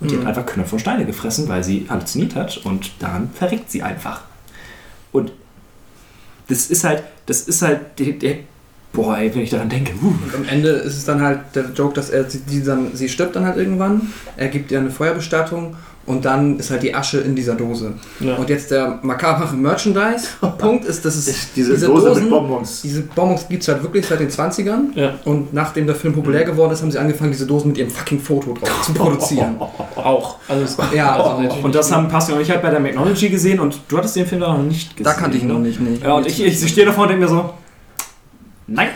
Und 0.00 0.10
die 0.10 0.18
hat 0.18 0.26
einfach 0.26 0.44
Knöpfe 0.44 0.74
und 0.74 0.80
Steine 0.80 1.06
gefressen, 1.06 1.48
weil 1.48 1.62
sie 1.62 1.86
halluziniert 1.88 2.34
hat 2.34 2.58
und 2.58 2.90
daran 2.98 3.30
verreckt 3.32 3.70
sie 3.70 3.82
einfach. 3.82 4.22
Und 5.12 5.32
das 6.48 6.66
ist 6.66 6.84
halt, 6.84 7.04
das 7.26 7.42
ist 7.42 7.62
halt 7.62 7.98
der, 7.98 8.12
der 8.12 8.36
boah, 8.92 9.18
ey, 9.18 9.34
wenn 9.34 9.42
ich 9.42 9.50
daran 9.50 9.68
denke, 9.68 9.92
uh, 10.02 10.06
Und 10.06 10.34
am 10.34 10.48
Ende 10.48 10.68
ist 10.68 10.96
es 10.96 11.04
dann 11.04 11.20
halt 11.20 11.40
der 11.54 11.70
Joke, 11.74 11.94
dass 11.94 12.10
er 12.10 12.30
sie, 12.30 12.62
dann, 12.62 12.94
sie 12.94 13.08
stirbt 13.08 13.36
dann 13.36 13.44
halt 13.44 13.56
irgendwann. 13.56 14.12
Er 14.36 14.48
gibt 14.48 14.70
ihr 14.70 14.78
eine 14.78 14.90
Feuerbestattung 14.90 15.76
und 16.06 16.24
dann 16.24 16.58
ist 16.58 16.70
halt 16.70 16.82
die 16.82 16.94
Asche 16.94 17.18
in 17.18 17.36
dieser 17.36 17.54
Dose. 17.54 17.92
Ja. 18.20 18.36
Und 18.36 18.48
jetzt 18.48 18.70
der 18.70 18.98
makabere 19.02 19.54
Merchandise-Punkt 19.54 20.84
ist, 20.86 21.04
dass 21.04 21.16
es 21.16 21.52
Diese, 21.54 21.78
Dose 21.86 22.20
mit 22.20 22.30
Bonbons. 22.30 22.82
Diese 22.82 23.02
Bonbons 23.02 23.46
gibt 23.48 23.62
es 23.62 23.68
halt 23.68 23.82
wirklich 23.82 24.06
seit 24.06 24.20
den 24.20 24.30
20ern. 24.30 24.94
Ja. 24.94 25.14
Und 25.24 25.52
nachdem 25.52 25.86
der 25.86 25.94
Film 25.94 26.14
populär 26.14 26.44
geworden 26.44 26.72
ist, 26.72 26.82
haben 26.82 26.90
sie 26.90 26.98
angefangen, 26.98 27.32
diese 27.32 27.46
Dosen 27.46 27.68
mit 27.68 27.78
ihrem 27.78 27.90
fucking 27.90 28.20
Foto 28.20 28.54
drauf 28.54 28.82
zu 28.82 28.94
produzieren. 28.94 29.56
Auch. 29.58 30.36
Also 30.48 30.82
Ja, 30.94 31.16
also 31.16 31.24
auch. 31.24 31.40
natürlich 31.40 31.64
Und 31.64 31.74
das 31.74 31.92
haben 31.92 32.08
Pascal 32.08 32.36
und 32.36 32.42
ich 32.42 32.50
halt 32.50 32.62
bei 32.62 32.70
der 32.70 32.80
Technology 32.94 33.28
gesehen 33.28 33.60
und 33.60 33.80
du 33.88 33.98
hattest 33.98 34.16
den 34.16 34.26
Film 34.26 34.40
da 34.40 34.56
noch 34.56 34.62
nicht 34.62 34.96
gesehen. 34.96 35.04
Da 35.04 35.12
kannte 35.12 35.36
ich 35.36 35.42
ihn 35.42 35.48
ne? 35.48 35.54
noch 35.54 35.60
nicht. 35.60 35.80
Nee. 35.80 35.98
Ja, 36.02 36.14
und 36.14 36.26
ich, 36.26 36.42
ich 36.42 36.68
stehe 36.68 36.86
davor 36.86 37.04
und 37.04 37.10
denke 37.10 37.24
mir 37.24 37.28
so, 37.28 37.50
nein. 38.66 38.88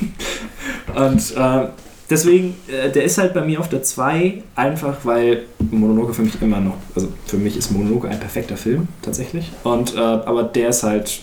und 0.94 1.36
äh, 1.36 1.68
deswegen, 2.10 2.56
äh, 2.68 2.90
der 2.90 3.04
ist 3.04 3.18
halt 3.18 3.34
bei 3.34 3.42
mir 3.42 3.60
auf 3.60 3.68
der 3.68 3.82
2 3.82 4.42
einfach, 4.54 4.96
weil 5.04 5.44
Mononoke 5.70 6.14
für 6.14 6.22
mich 6.22 6.40
immer 6.40 6.60
noch, 6.60 6.76
also 6.94 7.08
für 7.26 7.36
mich 7.36 7.56
ist 7.56 7.70
Mononoke 7.70 8.08
ein 8.08 8.20
perfekter 8.20 8.56
Film, 8.56 8.88
tatsächlich. 9.02 9.50
Und, 9.64 9.94
äh, 9.94 9.98
aber 9.98 10.44
der 10.44 10.70
ist 10.70 10.82
halt 10.82 11.22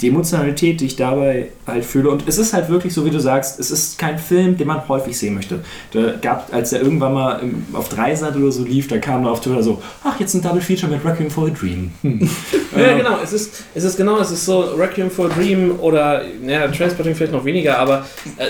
die 0.00 0.08
Emotionalität, 0.08 0.80
die 0.80 0.86
ich 0.86 0.96
dabei 0.96 1.48
halt 1.66 1.84
fühle. 1.84 2.10
Und 2.10 2.24
es 2.26 2.36
ist 2.36 2.52
halt 2.52 2.68
wirklich 2.68 2.92
so, 2.92 3.06
wie 3.06 3.10
du 3.10 3.20
sagst, 3.20 3.60
es 3.60 3.70
ist 3.70 3.98
kein 3.98 4.18
Film, 4.18 4.56
den 4.56 4.66
man 4.66 4.86
häufig 4.88 5.16
sehen 5.16 5.34
möchte. 5.34 5.60
Da 5.92 6.12
gab, 6.20 6.52
als 6.52 6.70
der 6.70 6.82
irgendwann 6.82 7.14
mal 7.14 7.38
im, 7.38 7.64
auf 7.72 7.88
Dreisat 7.88 8.36
oder 8.36 8.50
so 8.50 8.64
lief, 8.64 8.88
da 8.88 8.98
kam 8.98 9.24
da 9.24 9.30
auf 9.30 9.40
Twitter 9.40 9.62
so, 9.62 9.80
ach, 10.02 10.18
jetzt 10.18 10.34
ein 10.34 10.42
Double 10.42 10.60
Feature 10.60 10.90
mit 10.90 11.04
Requiem 11.04 11.30
for 11.30 11.46
a 11.46 11.50
Dream. 11.50 11.92
Hm. 12.02 12.28
Ja, 12.76 12.96
genau. 12.96 13.18
Es 13.22 13.32
ist, 13.32 13.64
es 13.74 13.84
ist 13.84 13.96
genau, 13.96 14.18
es 14.18 14.30
ist 14.30 14.44
so 14.44 14.60
Requiem 14.60 15.10
for 15.10 15.30
a 15.30 15.34
Dream 15.34 15.78
oder 15.80 16.22
ja, 16.46 16.66
Transporting 16.68 17.14
vielleicht 17.14 17.32
noch 17.32 17.44
weniger, 17.44 17.78
aber 17.78 18.04
äh, 18.36 18.48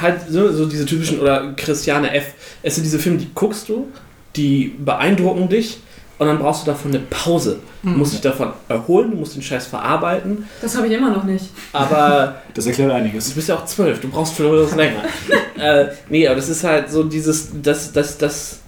halt 0.00 0.20
so, 0.28 0.52
so 0.52 0.66
diese 0.66 0.86
typischen 0.86 1.20
oder 1.20 1.52
Christiane 1.56 2.12
F. 2.14 2.34
Es 2.62 2.74
sind 2.74 2.84
diese 2.84 2.98
Filme, 2.98 3.18
die 3.18 3.30
guckst 3.34 3.68
du, 3.68 3.88
die 4.36 4.74
beeindrucken 4.78 5.48
dich 5.48 5.78
und 6.18 6.26
dann 6.26 6.38
brauchst 6.38 6.62
du 6.62 6.66
davon 6.70 6.90
eine 6.92 7.00
Pause. 7.10 7.58
Du 7.82 7.90
musst 7.90 8.14
dich 8.14 8.20
davon 8.20 8.52
erholen, 8.68 9.10
du 9.12 9.16
musst 9.18 9.36
den 9.36 9.42
Scheiß 9.42 9.66
verarbeiten, 9.66 10.48
Das 10.60 10.76
habe 10.76 10.88
ich 10.88 10.92
immer 10.94 11.10
noch 11.10 11.24
nicht. 11.24 11.46
aber 11.72 12.36
Das 12.54 12.66
erklärt 12.66 12.90
du 12.90 12.94
einiges. 12.94 13.30
bist 13.30 13.48
ja 13.48 13.54
auch 13.56 13.64
zwölf, 13.66 14.00
du 14.00 14.08
brauchst 14.08 14.34
für 14.34 14.56
das 14.62 14.74
länger. 14.74 15.02
äh, 15.58 15.86
nee, 16.08 16.26
aber 16.26 16.36
das 16.36 16.48
ist 16.48 16.64
halt 16.64 16.90
so 16.90 17.04
dieses, 17.04 17.50
das, 17.62 17.92
das, 17.92 18.18
das 18.18 18.60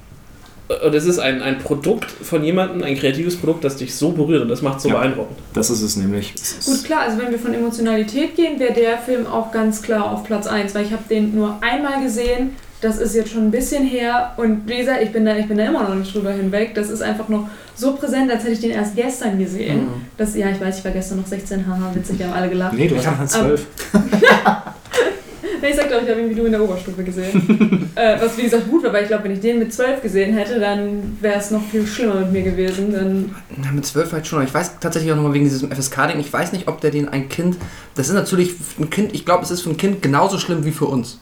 Und 0.85 0.95
es 0.95 1.07
ist 1.07 1.19
ein, 1.19 1.40
ein 1.40 1.59
Produkt 1.59 2.11
von 2.11 2.45
jemandem, 2.45 2.82
ein 2.82 2.95
kreatives 2.97 3.36
Produkt, 3.36 3.65
das 3.65 3.77
dich 3.77 3.95
so 3.95 4.11
berührt 4.12 4.43
und 4.43 4.49
das 4.49 4.61
macht 4.61 4.81
so 4.82 4.89
Ja. 4.90 4.97
beeindruckend. 4.97 5.39
Das 5.55 5.70
ist 5.70 5.81
es 5.81 5.97
nämlich. 5.97 6.35
Ist- 6.35 6.66
Gut, 6.66 6.85
klar, 6.85 7.01
also 7.09 7.16
wenn 7.19 7.31
wir 7.31 7.39
von 7.39 7.55
Emotionalität 7.55 8.36
gehen, 8.36 8.61
wäre 8.61 8.74
der 8.74 8.99
Film 8.99 9.27
auch 9.27 9.51
ganz 9.51 9.81
klar 9.81 10.11
auf 10.12 10.24
Platz 10.24 10.47
1, 10.47 10.74
weil 10.74 10.85
ich 10.85 10.93
habe 10.93 11.05
den 11.09 11.35
nur 11.35 11.57
einmal 11.62 12.03
gesehen. 12.03 12.51
Das 12.81 12.99
ist 12.99 13.15
jetzt 13.16 13.32
schon 13.32 13.47
ein 13.49 13.51
bisschen 13.51 13.82
her 13.85 14.35
und 14.36 14.69
wie 14.69 14.77
gesagt, 14.77 15.03
ich 15.03 15.11
bin 15.11 15.24
da, 15.24 15.36
ich 15.36 15.49
bin 15.49 15.59
da 15.59 15.65
immer 15.65 15.82
noch 15.82 15.97
nicht 15.97 16.15
drüber 16.15 16.31
hinweg. 16.31 16.77
Das 16.77 16.90
ist 16.90 17.03
einfach 17.03 17.28
noch 17.28 17.49
so 17.74 17.95
präsent, 17.95 18.31
als 18.31 18.43
hätte 18.45 18.53
ich 18.53 18.61
den 18.61 18.70
erst 18.70 18.95
gestern 18.95 19.36
gesehen. 19.39 19.86
Mhm. 19.86 19.89
Das, 20.16 20.36
ja, 20.36 20.49
ich 20.51 20.61
weiß, 20.61 20.78
ich 20.78 20.85
war 20.85 20.93
gestern 20.93 21.19
noch 21.19 21.27
16, 21.27 21.66
haha, 21.66 21.90
witzig, 21.95 22.19
wir 22.20 22.27
haben 22.27 22.35
alle 22.35 22.49
gelacht. 22.51 22.74
Nee, 22.74 22.86
du 22.86 22.95
warst 22.95 23.07
nachher 23.09 23.27
zwölf. 23.27 23.66
Nee, 23.95 24.01
ich 25.70 25.76
sagte 25.76 25.97
euch, 25.97 26.05
ich 26.05 26.10
habe 26.10 26.20
ihn 26.20 26.30
wie 26.30 26.35
du 26.35 26.44
in 26.44 26.52
der 26.52 26.62
Oberstufe 26.62 27.02
gesehen. 27.02 27.90
äh, 27.94 28.20
was 28.20 28.36
wie 28.36 28.43
gesagt 28.43 28.68
gut 28.68 28.85
war, 28.85 28.93
weil 28.93 29.02
ich 29.02 29.09
glaube, 29.09 29.24
wenn 29.24 29.32
ich 29.32 29.40
den 29.40 29.59
mit 29.59 29.72
12 29.72 30.02
gesehen 30.02 30.36
hätte, 30.36 30.59
dann 30.60 31.16
wäre 31.20 31.39
es 31.39 31.51
noch 31.51 31.62
viel 31.70 31.86
schlimmer 31.86 32.16
mit 32.16 32.32
mir 32.32 32.43
gewesen. 32.43 32.93
Dann 32.93 33.35
Na, 33.56 33.72
mit 33.72 33.86
zwölf 33.86 34.12
halt 34.12 34.26
schon. 34.26 34.39
aber 34.39 34.48
Ich 34.48 34.55
weiß 34.55 34.80
tatsächlich 34.80 35.12
auch 35.12 35.16
nochmal 35.16 35.35
wegen 35.35 35.44
diesem 35.44 35.70
FSK-Ding, 35.70 36.20
ich 36.20 36.32
weiß 36.32 36.52
nicht, 36.52 36.68
ob 36.68 36.80
der 36.80 36.90
den 36.90 37.09
ein 37.09 37.28
Kind. 37.28 37.56
Das 37.94 38.09
ist 38.09 38.14
natürlich 38.14 38.55
ein 38.78 38.90
Kind, 38.90 39.14
ich 39.14 39.24
glaube, 39.24 39.44
es 39.44 39.51
ist 39.51 39.62
für 39.62 39.70
ein 39.70 39.76
Kind 39.76 40.02
genauso 40.02 40.39
schlimm 40.39 40.64
wie 40.64 40.72
für 40.72 40.86
uns. 40.86 41.18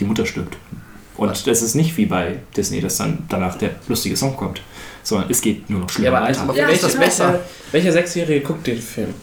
Die 0.00 0.04
Mutter 0.04 0.26
stirbt. 0.26 0.56
Und 1.16 1.46
das 1.46 1.62
ist 1.62 1.74
nicht 1.74 1.96
wie 1.96 2.06
bei 2.06 2.38
Disney, 2.56 2.80
dass 2.80 2.98
dann 2.98 3.24
danach 3.28 3.56
der 3.56 3.70
lustige 3.88 4.16
Song 4.16 4.36
kommt, 4.36 4.60
sondern 5.02 5.30
es 5.30 5.40
geht 5.40 5.70
nur 5.70 5.80
noch 5.80 5.88
schlimmer. 5.88 6.10
Ja, 6.10 6.16
aber 6.16 6.26
weiter. 6.28 6.40
Aber 6.42 6.54
Ja, 6.54 6.64
vielleicht 6.64 6.82
ist 6.82 6.84
das 6.84 6.92
genau. 6.92 7.04
besser. 7.06 7.40
Welcher 7.72 7.92
Sechsjährige 7.92 8.40
guckt 8.40 8.66
den 8.66 8.78
Film? 8.78 9.14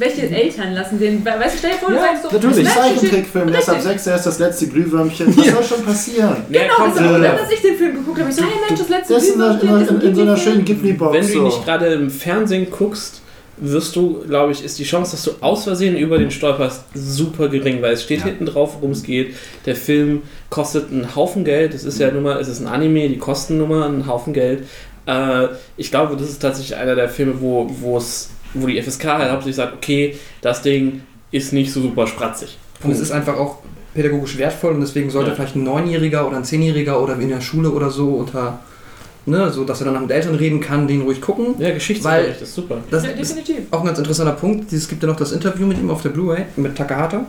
Welche 0.00 0.22
Eltern 0.28 0.72
lassen 0.74 0.98
den. 0.98 1.24
Weißt 1.24 1.54
du, 1.54 1.58
stell 1.58 1.70
dir 1.72 1.76
vor, 1.78 1.90
du 1.90 1.94
Ja, 1.96 2.02
sagst 2.02 2.22
so. 2.24 2.30
natürlich, 2.36 2.64
das 2.64 2.74
Zeichentrickfilm. 2.74 3.52
6, 3.82 4.04
der 4.04 4.16
ist 4.16 4.26
das 4.26 4.38
letzte 4.40 4.66
Glühwürmchen. 4.66 5.36
Was 5.36 5.46
soll 5.46 5.62
schon 5.78 5.84
passieren? 5.84 6.36
Genau, 6.50 6.64
komm, 6.76 6.86
das 6.90 6.94
ist 6.96 7.00
auch 7.06 7.18
äh, 7.18 7.22
dann, 7.22 7.38
als 7.38 7.52
ich 7.52 7.60
den 7.62 7.76
Film 7.76 7.94
geguckt 7.96 8.18
habe. 8.20 8.30
Ich 8.30 8.36
so, 8.36 8.42
hey 8.42 8.50
Mensch, 8.66 8.80
das 8.80 8.88
letzte 8.88 9.14
Das 9.14 9.22
ist 9.22 9.34
in, 9.34 9.38
der- 9.38 9.50
in, 9.52 9.58
Glühwürmchen 9.60 10.00
in, 10.00 10.08
in 10.08 10.14
so 10.16 10.22
einer 10.22 10.36
schönen 10.36 10.64
Ghibli-Box. 10.64 11.12
Wenn 11.14 11.26
du 11.26 11.32
ihn 11.34 11.44
nicht 11.44 11.64
gerade 11.64 11.86
im 11.86 12.10
Fernsehen 12.10 12.66
guckst, 12.70 13.20
wirst 13.62 13.94
du, 13.94 14.24
glaube 14.26 14.52
ich, 14.52 14.64
ist 14.64 14.78
die 14.78 14.84
Chance, 14.84 15.10
dass 15.12 15.22
du 15.24 15.32
aus 15.42 15.64
Versehen 15.64 15.94
über 15.96 16.16
den 16.16 16.30
stolperst, 16.30 16.82
super 16.94 17.48
gering, 17.48 17.82
weil 17.82 17.92
es 17.92 18.02
steht 18.02 18.20
Ja. 18.20 18.26
hinten 18.26 18.46
drauf, 18.46 18.76
worum 18.76 18.92
es 18.92 19.02
geht. 19.02 19.34
Der 19.66 19.76
Film 19.76 20.22
kostet 20.48 20.90
einen 20.90 21.14
Haufen 21.14 21.44
Geld. 21.44 21.74
Es 21.74 21.84
ist 21.84 21.98
ja 22.00 22.10
nun 22.10 22.22
mal, 22.22 22.40
es 22.40 22.48
ist 22.48 22.60
ein 22.60 22.66
Anime, 22.68 23.06
die 23.10 23.18
kosten 23.18 23.58
nun 23.58 23.68
mal 23.68 23.86
einen 23.86 24.06
Haufen 24.06 24.32
Geld. 24.32 24.64
Äh, 25.04 25.48
ich 25.76 25.90
glaube, 25.90 26.16
das 26.16 26.30
ist 26.30 26.40
tatsächlich 26.40 26.76
einer 26.78 26.94
der 26.94 27.10
Filme, 27.10 27.34
wo, 27.40 27.66
wo 27.80 27.98
es, 27.98 28.30
wo 28.54 28.66
die 28.66 28.80
FSK 28.82 29.04
halt 29.04 29.30
hauptsächlich 29.30 29.56
sagt, 29.56 29.74
okay, 29.74 30.16
das 30.40 30.62
Ding 30.62 31.02
ist 31.30 31.52
nicht 31.52 31.72
so 31.72 31.80
super 31.80 32.06
spratzig. 32.06 32.58
Und 32.82 32.90
es 32.90 33.00
ist 33.00 33.12
einfach 33.12 33.36
auch 33.36 33.58
pädagogisch 33.94 34.38
wertvoll 34.38 34.74
und 34.74 34.80
deswegen 34.80 35.10
sollte 35.10 35.30
Ja. 35.30 35.36
vielleicht 35.36 35.56
ein 35.56 35.64
Neunjähriger 35.64 36.26
oder 36.26 36.36
ein 36.36 36.44
Zehnjähriger 36.44 37.00
oder 37.02 37.18
in 37.18 37.28
der 37.28 37.40
Schule 37.40 37.70
oder 37.70 37.90
so 37.90 38.08
unter, 38.14 38.60
ne, 39.26 39.50
so 39.50 39.64
dass 39.64 39.80
er 39.80 39.92
dann 39.92 40.02
mit 40.02 40.10
Eltern 40.10 40.34
reden 40.34 40.60
kann, 40.60 40.86
den 40.88 41.02
ruhig 41.02 41.20
gucken. 41.20 41.54
Ja, 41.58 41.72
Geschichtsunterricht 41.72 42.40
ist 42.42 42.54
super. 42.54 42.78
Das 42.90 43.04
Ja, 43.04 43.10
ist 43.10 43.36
definitiv. 43.36 43.64
auch 43.70 43.80
ein 43.80 43.86
ganz 43.86 43.98
interessanter 43.98 44.32
Punkt. 44.32 44.72
Es 44.72 44.88
gibt 44.88 45.02
ja 45.02 45.08
noch 45.08 45.16
das 45.16 45.32
Interview 45.32 45.66
mit 45.66 45.78
ihm 45.78 45.90
auf 45.90 46.02
der 46.02 46.10
Blu-ray, 46.10 46.44
mit 46.56 46.76
Takahata. 46.76 47.24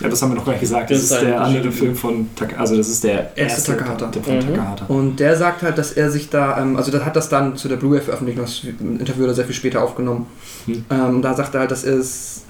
Ja, 0.00 0.08
das 0.08 0.22
haben 0.22 0.30
wir 0.30 0.36
noch 0.36 0.44
gar 0.44 0.52
nicht 0.52 0.60
gesagt. 0.60 0.90
Das, 0.90 0.98
Das 0.98 1.10
ist 1.10 1.12
ist 1.16 1.22
der 1.22 1.40
andere. 1.40 1.72
Film 1.72 1.96
von 1.96 2.28
Taka, 2.36 2.56
also 2.56 2.76
das 2.76 2.88
ist 2.88 3.02
der 3.02 3.36
Erste 3.36 3.72
Takahata. 3.72 4.06
der 4.06 4.22
von 4.22 4.36
Mhm. 4.36 4.40
Takahata. 4.54 4.84
Und 4.86 5.16
der 5.18 5.36
sagt 5.36 5.62
halt, 5.62 5.76
dass 5.78 5.92
er 5.92 6.10
sich 6.10 6.28
da, 6.30 6.60
ähm, 6.60 6.76
also 6.76 6.90
der 6.92 7.04
hat 7.04 7.16
das 7.16 7.28
dann 7.28 7.56
zu 7.56 7.66
der 7.68 7.76
Blu-ray 7.76 8.00
veröffentlicht, 8.00 8.38
das 8.38 8.62
Interview 8.80 9.22
hat 9.22 9.30
er 9.30 9.34
sehr 9.34 9.44
viel 9.46 9.54
später 9.54 9.82
aufgenommen. 9.82 10.26
Hm. 10.66 10.84
Ähm, 10.90 11.22
da 11.22 11.34
sagt 11.34 11.54
er 11.54 11.60
halt, 11.60 11.70
dass 11.72 11.82
er 11.84 11.96
es 11.98 12.42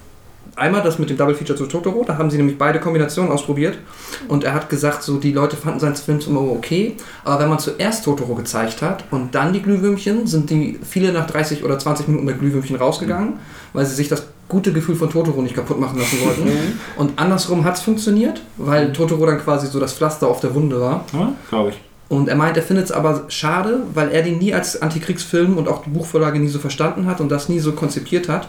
einmal 0.58 0.82
das 0.82 0.98
mit 0.98 1.10
dem 1.10 1.16
Double 1.16 1.34
Feature 1.34 1.58
zu 1.58 1.66
Totoro, 1.66 2.04
da 2.06 2.18
haben 2.18 2.30
sie 2.30 2.36
nämlich 2.36 2.58
beide 2.58 2.80
Kombinationen 2.80 3.32
ausprobiert 3.32 3.78
und 4.28 4.44
er 4.44 4.54
hat 4.54 4.68
gesagt, 4.68 5.02
so 5.02 5.18
die 5.18 5.32
Leute 5.32 5.56
fanden 5.56 5.80
seinen 5.80 5.96
Film 5.96 6.20
immer 6.26 6.40
okay, 6.40 6.96
aber 7.24 7.42
wenn 7.42 7.48
man 7.48 7.58
zuerst 7.58 8.04
Totoro 8.04 8.34
gezeigt 8.34 8.82
hat 8.82 9.04
und 9.10 9.34
dann 9.34 9.52
die 9.52 9.62
Glühwürmchen, 9.62 10.26
sind 10.26 10.50
die 10.50 10.78
viele 10.88 11.12
nach 11.12 11.26
30 11.26 11.64
oder 11.64 11.78
20 11.78 12.08
Minuten 12.08 12.26
mit 12.26 12.38
Glühwürmchen 12.38 12.76
rausgegangen, 12.76 13.34
weil 13.72 13.86
sie 13.86 13.94
sich 13.94 14.08
das 14.08 14.24
gute 14.48 14.72
Gefühl 14.72 14.96
von 14.96 15.10
Totoro 15.10 15.42
nicht 15.42 15.54
kaputt 15.54 15.78
machen 15.78 15.98
lassen 15.98 16.18
wollten. 16.24 16.48
Und 16.96 17.18
andersrum 17.18 17.64
hat 17.64 17.76
es 17.76 17.82
funktioniert, 17.82 18.40
weil 18.56 18.92
Totoro 18.92 19.26
dann 19.26 19.38
quasi 19.38 19.66
so 19.66 19.78
das 19.78 19.92
Pflaster 19.92 20.26
auf 20.26 20.40
der 20.40 20.54
Wunde 20.54 20.80
war. 20.80 21.04
Ja, 21.12 21.32
glaube 21.50 21.70
ich. 21.70 21.80
Und 22.08 22.28
er 22.28 22.36
meint, 22.36 22.56
er 22.56 22.62
findet 22.62 22.86
es 22.86 22.92
aber 22.92 23.24
schade, 23.28 23.82
weil 23.92 24.10
er 24.10 24.22
den 24.22 24.38
nie 24.38 24.54
als 24.54 24.80
Antikriegsfilm 24.80 25.58
und 25.58 25.68
auch 25.68 25.84
die 25.84 25.90
Buchvorlage 25.90 26.38
nie 26.38 26.48
so 26.48 26.58
verstanden 26.58 27.06
hat 27.06 27.20
und 27.20 27.28
das 27.28 27.50
nie 27.50 27.58
so 27.58 27.72
konzipiert 27.72 28.28
hat. 28.28 28.48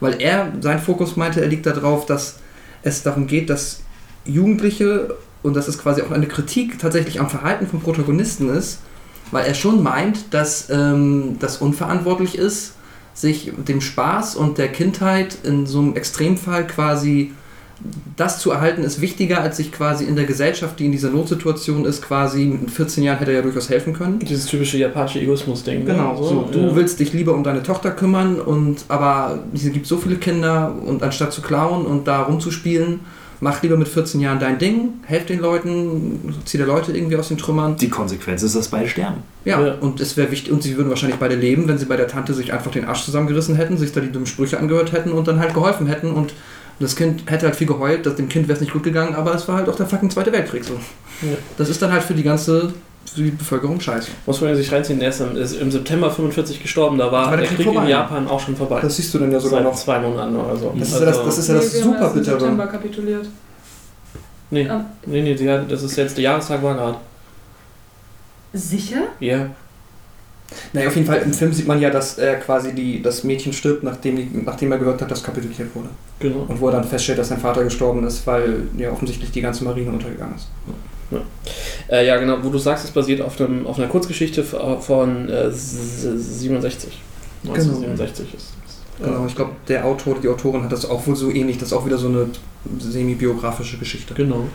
Weil 0.00 0.20
er, 0.20 0.52
sein 0.60 0.80
Fokus 0.80 1.16
meinte, 1.16 1.40
er 1.40 1.48
liegt 1.48 1.66
darauf, 1.66 2.06
dass 2.06 2.36
es 2.82 3.02
darum 3.02 3.26
geht, 3.26 3.50
dass 3.50 3.80
Jugendliche, 4.24 5.16
und 5.42 5.54
das 5.54 5.68
ist 5.68 5.82
quasi 5.82 6.02
auch 6.02 6.10
eine 6.10 6.26
Kritik 6.26 6.78
tatsächlich 6.78 7.20
am 7.20 7.30
Verhalten 7.30 7.66
von 7.66 7.80
Protagonisten 7.80 8.48
ist, 8.48 8.80
weil 9.30 9.46
er 9.46 9.54
schon 9.54 9.82
meint, 9.82 10.32
dass 10.32 10.70
ähm, 10.70 11.36
das 11.38 11.58
unverantwortlich 11.58 12.36
ist, 12.36 12.74
sich 13.14 13.52
dem 13.56 13.80
Spaß 13.80 14.36
und 14.36 14.58
der 14.58 14.68
Kindheit 14.68 15.38
in 15.42 15.66
so 15.66 15.80
einem 15.80 15.96
Extremfall 15.96 16.66
quasi 16.66 17.32
das 18.16 18.40
zu 18.40 18.50
erhalten 18.50 18.82
ist 18.82 19.00
wichtiger, 19.00 19.40
als 19.40 19.58
sich 19.58 19.70
quasi 19.70 20.04
in 20.04 20.16
der 20.16 20.24
Gesellschaft, 20.24 20.78
die 20.80 20.86
in 20.86 20.92
dieser 20.92 21.10
Notsituation 21.10 21.84
ist, 21.84 22.02
quasi 22.02 22.46
mit 22.46 22.70
14 22.70 23.04
Jahren 23.04 23.18
hätte 23.18 23.30
er 23.30 23.36
ja 23.38 23.42
durchaus 23.42 23.68
helfen 23.70 23.92
können. 23.92 24.18
Dieses 24.18 24.46
typische 24.46 24.78
japanische 24.78 25.20
Egoismus-Ding. 25.20 25.84
ne? 25.84 25.92
Genau, 25.92 26.20
so, 26.22 26.48
du 26.50 26.58
ja. 26.58 26.74
willst 26.76 26.98
dich 26.98 27.12
lieber 27.12 27.34
um 27.34 27.44
deine 27.44 27.62
Tochter 27.62 27.92
kümmern 27.92 28.40
und 28.40 28.84
aber 28.88 29.38
es 29.54 29.62
gibt 29.72 29.86
so 29.86 29.96
viele 29.98 30.16
Kinder 30.16 30.74
und 30.84 31.02
anstatt 31.02 31.32
zu 31.32 31.40
klauen 31.42 31.86
und 31.86 32.08
da 32.08 32.22
rumzuspielen, 32.22 33.00
mach 33.40 33.62
lieber 33.62 33.76
mit 33.76 33.86
14 33.86 34.20
Jahren 34.20 34.40
dein 34.40 34.58
Ding, 34.58 34.94
helf 35.06 35.26
den 35.26 35.38
Leuten, 35.38 36.34
zieh 36.44 36.58
der 36.58 36.66
Leute 36.66 36.90
irgendwie 36.90 37.14
aus 37.14 37.28
den 37.28 37.38
Trümmern. 37.38 37.76
Die 37.76 37.88
Konsequenz 37.88 38.42
ist, 38.42 38.56
dass 38.56 38.66
beide 38.66 38.88
sterben. 38.88 39.18
Ja, 39.44 39.64
Ja. 39.64 39.74
und 39.74 40.00
es 40.00 40.16
wäre 40.16 40.32
wichtig, 40.32 40.52
und 40.52 40.64
sie 40.64 40.76
würden 40.76 40.88
wahrscheinlich 40.90 41.20
beide 41.20 41.36
leben, 41.36 41.68
wenn 41.68 41.78
sie 41.78 41.86
bei 41.86 41.96
der 41.96 42.08
Tante 42.08 42.34
sich 42.34 42.52
einfach 42.52 42.72
den 42.72 42.86
Arsch 42.86 43.04
zusammengerissen 43.04 43.54
hätten, 43.54 43.76
sich 43.78 43.92
da 43.92 44.00
die 44.00 44.10
dummen 44.10 44.26
Sprüche 44.26 44.58
angehört 44.58 44.90
hätten 44.90 45.12
und 45.12 45.28
dann 45.28 45.38
halt 45.38 45.54
geholfen 45.54 45.86
hätten 45.86 46.10
und 46.10 46.32
das 46.80 46.94
Kind 46.96 47.28
hätte 47.30 47.46
halt 47.46 47.56
viel 47.56 47.66
geheult, 47.66 48.06
dass 48.06 48.16
dem 48.16 48.28
Kind 48.28 48.46
wäre 48.48 48.54
es 48.56 48.60
nicht 48.60 48.72
gut 48.72 48.82
gegangen, 48.82 49.14
aber 49.14 49.34
es 49.34 49.46
war 49.48 49.56
halt 49.56 49.68
auch 49.68 49.76
der 49.76 49.86
fucking 49.86 50.10
Zweite 50.10 50.32
Weltkrieg 50.32 50.64
so. 50.64 50.74
Ja. 50.74 51.36
Das 51.56 51.68
ist 51.68 51.82
dann 51.82 51.90
halt 51.92 52.02
für 52.02 52.14
die 52.14 52.22
ganze 52.22 52.72
für 53.12 53.22
die 53.22 53.30
Bevölkerung 53.30 53.80
scheiße. 53.80 54.10
Muss 54.26 54.40
man 54.42 54.54
sich 54.54 54.70
reinziehen, 54.70 55.00
der 55.00 55.08
ist 55.08 55.20
im, 55.20 55.34
ist 55.36 55.54
im 55.60 55.70
September 55.70 56.10
45 56.10 56.62
gestorben, 56.62 56.98
da 56.98 57.10
war 57.10 57.26
war 57.26 57.30
der 57.38 57.46
der 57.46 57.56
Krieg 57.56 57.66
Krieg 57.66 57.74
in 57.76 57.88
Japan 57.88 58.28
auch 58.28 58.38
schon 58.38 58.54
vorbei. 58.54 58.80
Das 58.82 58.96
siehst 58.96 59.12
du 59.14 59.18
dann 59.18 59.32
ja 59.32 59.40
sogar 59.40 59.60
Seit 59.60 59.68
noch. 59.72 59.76
zwei 59.78 59.98
Monaten 59.98 60.36
oder 60.36 60.56
so. 60.56 60.74
Das 60.78 60.88
ist 60.88 61.00
ja 61.00 61.06
das, 61.06 61.24
das, 61.24 61.38
ist 61.38 61.48
ja 61.48 61.54
das 61.54 61.72
Nee, 61.74 61.80
super 61.80 62.08
bittere. 62.10 62.38
September 62.40 62.66
kapituliert. 62.66 63.26
nee, 64.50 64.68
Ah. 64.68 64.84
nee, 65.06 65.22
nee, 65.22 65.34
die 65.34 65.46
das 65.46 65.82
ist 65.82 65.96
jetzt 65.96 66.16
der 66.18 66.24
Jahrestag 66.24 66.62
war 66.62 66.74
gerade. 66.74 66.98
Sicher? 68.52 69.02
Ja. 69.20 69.46
Naja, 70.72 70.88
auf 70.88 70.94
jeden 70.96 71.06
Fall 71.06 71.18
im 71.22 71.32
Film 71.32 71.52
sieht 71.52 71.66
man 71.66 71.80
ja, 71.80 71.90
dass 71.90 72.18
er 72.18 72.36
quasi 72.36 72.74
die, 72.74 73.02
das 73.02 73.22
Mädchen 73.24 73.52
stirbt, 73.52 73.82
nachdem, 73.84 74.16
die, 74.16 74.30
nachdem 74.44 74.72
er 74.72 74.78
gehört 74.78 75.00
hat, 75.02 75.10
dass 75.10 75.22
kapituliert 75.22 75.74
wurde. 75.74 75.88
Genau. 76.20 76.46
Und 76.48 76.60
wo 76.60 76.66
er 76.68 76.72
dann 76.72 76.84
feststellt, 76.84 77.18
dass 77.18 77.28
sein 77.28 77.38
Vater 77.38 77.62
gestorben 77.64 78.04
ist, 78.06 78.26
weil 78.26 78.62
ja 78.76 78.90
offensichtlich 78.90 79.30
die 79.30 79.40
ganze 79.40 79.64
Marine 79.64 79.90
untergegangen 79.92 80.34
ist. 80.36 80.48
Äh, 81.90 82.06
ja, 82.06 82.16
genau, 82.18 82.36
wo 82.42 82.50
du 82.50 82.58
sagst, 82.58 82.84
es 82.84 82.90
basiert 82.90 83.20
auf, 83.22 83.40
einem, 83.40 83.66
auf 83.66 83.78
einer 83.78 83.88
Kurzgeschichte 83.88 84.44
von 84.44 85.28
äh, 85.28 85.44
s- 85.46 86.02
67. 86.02 87.00
1967 87.44 88.34
ist 88.34 88.36
ist- 88.36 88.52
Genau, 89.02 89.24
ich 89.26 89.34
glaube, 89.36 89.52
der 89.68 89.84
Autor, 89.84 90.16
die 90.22 90.28
Autorin 90.28 90.64
hat 90.64 90.72
das 90.72 90.84
auch 90.84 91.06
wohl 91.06 91.14
so 91.16 91.30
ähnlich, 91.30 91.56
das 91.56 91.68
ist 91.68 91.72
auch 91.72 91.86
wieder 91.86 91.96
so 91.98 92.08
eine 92.08 92.26
semi-biografische 92.80 93.78
Geschichte. 93.78 94.12
Genau. 94.14 94.48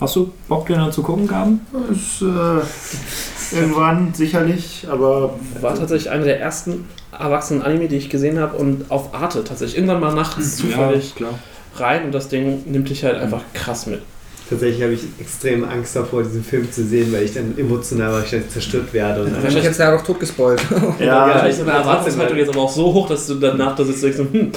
Hast 0.00 0.16
du 0.16 0.32
Bock, 0.48 0.66
den 0.66 0.76
dann 0.76 0.90
zu 0.92 1.02
gucken, 1.02 1.28
Gaben? 1.28 1.60
Ist, 1.92 2.22
äh, 2.22 3.56
irgendwann 3.56 4.12
sicherlich, 4.12 4.84
aber 4.90 5.34
War 5.60 5.74
tatsächlich 5.76 6.10
einer 6.10 6.24
der 6.24 6.40
ersten 6.40 6.84
erwachsenen 7.12 7.62
Anime, 7.62 7.88
die 7.88 7.96
ich 7.96 8.10
gesehen 8.10 8.38
habe 8.38 8.56
und 8.56 8.90
auf 8.90 9.14
Arte 9.14 9.44
tatsächlich. 9.44 9.76
Irgendwann 9.76 10.00
mal 10.00 10.14
nachts 10.14 10.56
zufällig 10.56 11.14
klar. 11.14 11.38
rein 11.76 12.04
und 12.04 12.12
das 12.12 12.28
Ding 12.28 12.62
nimmt 12.66 12.88
dich 12.88 13.04
halt 13.04 13.16
einfach 13.16 13.42
krass 13.54 13.86
mit. 13.86 14.02
Tatsächlich 14.48 14.82
habe 14.82 14.92
ich 14.92 15.00
extrem 15.18 15.64
Angst 15.64 15.96
davor, 15.96 16.22
diesen 16.22 16.44
Film 16.44 16.70
zu 16.70 16.84
sehen, 16.84 17.10
weil 17.12 17.22
ich 17.22 17.32
dann 17.32 17.56
emotional 17.56 18.12
wahrscheinlich 18.12 18.50
zerstört 18.50 18.92
werde. 18.92 19.24
Und 19.24 19.32
Dann 19.32 19.42
bin 19.42 19.56
ich 19.56 19.64
jetzt 19.64 19.78
ja 19.78 19.90
doch 19.90 20.04
tot 20.04 20.20
gespoilt. 20.20 20.60
ja, 20.98 21.46
ich 21.46 21.58
meine 21.58 21.70
Erwartungshaltung 21.70 22.36
jetzt 22.36 22.50
aber 22.50 22.60
auch 22.60 22.72
so 22.72 22.92
hoch, 22.92 23.08
dass 23.08 23.26
du 23.26 23.36
danach 23.36 23.74
da 23.76 23.84
sitzt 23.84 24.04
und 24.04 24.12
denkst, 24.12 24.32
so, 24.32 24.38
hm, 24.38 24.52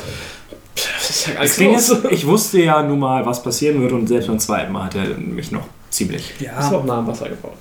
das 0.75 1.09
ist 1.09 1.59
ja 1.59 1.75
ist, 1.75 2.05
ich 2.11 2.25
wusste 2.25 2.61
ja 2.61 2.83
nun 2.83 2.99
mal, 2.99 3.25
was 3.25 3.41
passieren 3.41 3.79
würde 3.79 3.95
und 3.95 4.07
selbst 4.07 4.27
beim 4.27 4.39
zweiten 4.39 4.73
Mal 4.73 4.85
hat 4.85 4.95
er 4.95 5.17
mich 5.17 5.51
noch 5.51 5.67
ziemlich. 5.89 6.33
Das 6.39 6.71
war 6.71 6.79
auch 6.79 6.85
nah 6.85 6.97
am 6.97 7.07
Wasser 7.07 7.29
gebaut. 7.29 7.59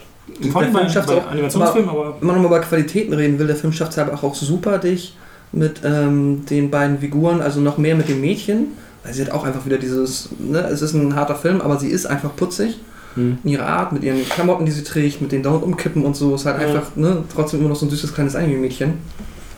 Allem 0.54 0.72
bei, 0.72 0.84
bei 0.84 1.26
Animationsfilmen, 1.26 1.90
aber 1.90 2.16
Wenn 2.18 2.26
man 2.26 2.36
nochmal 2.36 2.58
über 2.58 2.66
Qualitäten 2.66 3.12
reden 3.12 3.38
will, 3.38 3.46
der 3.46 3.56
Film 3.56 3.72
schafft 3.72 3.92
es 3.92 3.98
aber 3.98 4.12
auch 4.22 4.34
super, 4.34 4.78
dich 4.78 5.16
mit 5.52 5.80
ähm, 5.84 6.44
den 6.46 6.70
beiden 6.70 6.98
Figuren, 6.98 7.40
also 7.40 7.60
noch 7.60 7.78
mehr 7.78 7.94
mit 7.94 8.08
dem 8.08 8.20
Mädchen, 8.20 8.68
weil 9.04 9.12
sie 9.14 9.22
hat 9.22 9.30
auch 9.30 9.44
einfach 9.44 9.66
wieder 9.66 9.78
dieses, 9.78 10.30
ne, 10.38 10.60
es 10.60 10.82
ist 10.82 10.94
ein 10.94 11.14
harter 11.14 11.36
Film, 11.36 11.60
aber 11.60 11.78
sie 11.78 11.88
ist 11.88 12.06
einfach 12.06 12.34
putzig. 12.34 12.78
Hm. 13.14 13.38
In 13.44 13.50
ihrer 13.50 13.66
Art, 13.66 13.92
mit 13.92 14.02
ihren 14.02 14.28
Klamotten, 14.28 14.66
die 14.66 14.72
sie 14.72 14.82
trägt, 14.82 15.20
mit 15.20 15.30
den 15.30 15.42
dauernd 15.42 15.62
umkippen 15.62 16.04
und 16.04 16.16
so, 16.16 16.34
ist 16.34 16.46
halt 16.46 16.60
Ja. 16.60 16.66
einfach, 16.68 16.96
ne, 16.96 17.22
trotzdem 17.32 17.60
immer 17.60 17.68
noch 17.68 17.76
so 17.76 17.86
ein 17.86 17.90
süßes 17.90 18.12
kleines 18.12 18.34
Anime-Mädchen. 18.34 18.94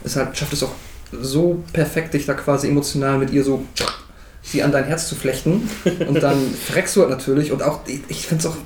Es 0.05 0.17
halt, 0.17 0.37
schafft 0.37 0.53
es 0.53 0.63
auch 0.63 0.73
so 1.23 1.63
perfekt, 1.73 2.13
dich 2.13 2.27
da 2.27 2.35
quasi 2.35 2.69
emotional 2.69 3.19
mit 3.19 3.31
ihr 3.31 3.43
so 3.43 3.65
sie 4.43 4.63
an 4.63 4.73
dein 4.73 4.85
Herz 4.85 5.09
zu 5.09 5.15
flechten. 5.15 5.69
Und 6.07 6.23
dann 6.23 6.37
freckst 6.55 6.95
du 6.97 7.01
halt 7.01 7.11
natürlich 7.11 7.51
und 7.53 7.63
auch, 7.63 7.81
ich, 7.87 8.01
ich 8.09 8.27
finde 8.27 8.47
es 8.47 8.47
auch 8.47 8.57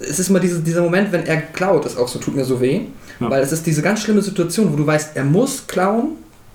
es 0.00 0.18
ist 0.18 0.30
immer 0.30 0.40
diese, 0.40 0.60
dieser 0.60 0.82
Moment, 0.82 1.12
wenn 1.12 1.26
er 1.26 1.40
klaut, 1.40 1.86
ist 1.86 1.98
auch 1.98 2.08
so, 2.08 2.18
tut 2.18 2.34
mir 2.34 2.44
so 2.44 2.60
weh. 2.60 2.82
Ja. 3.20 3.30
Weil 3.30 3.42
es 3.42 3.52
ist 3.52 3.66
diese 3.66 3.82
ganz 3.82 4.00
schlimme 4.00 4.22
Situation, 4.22 4.72
wo 4.72 4.76
du 4.76 4.86
weißt, 4.86 5.10
er 5.14 5.24
muss 5.24 5.66
klauen, 5.66 6.12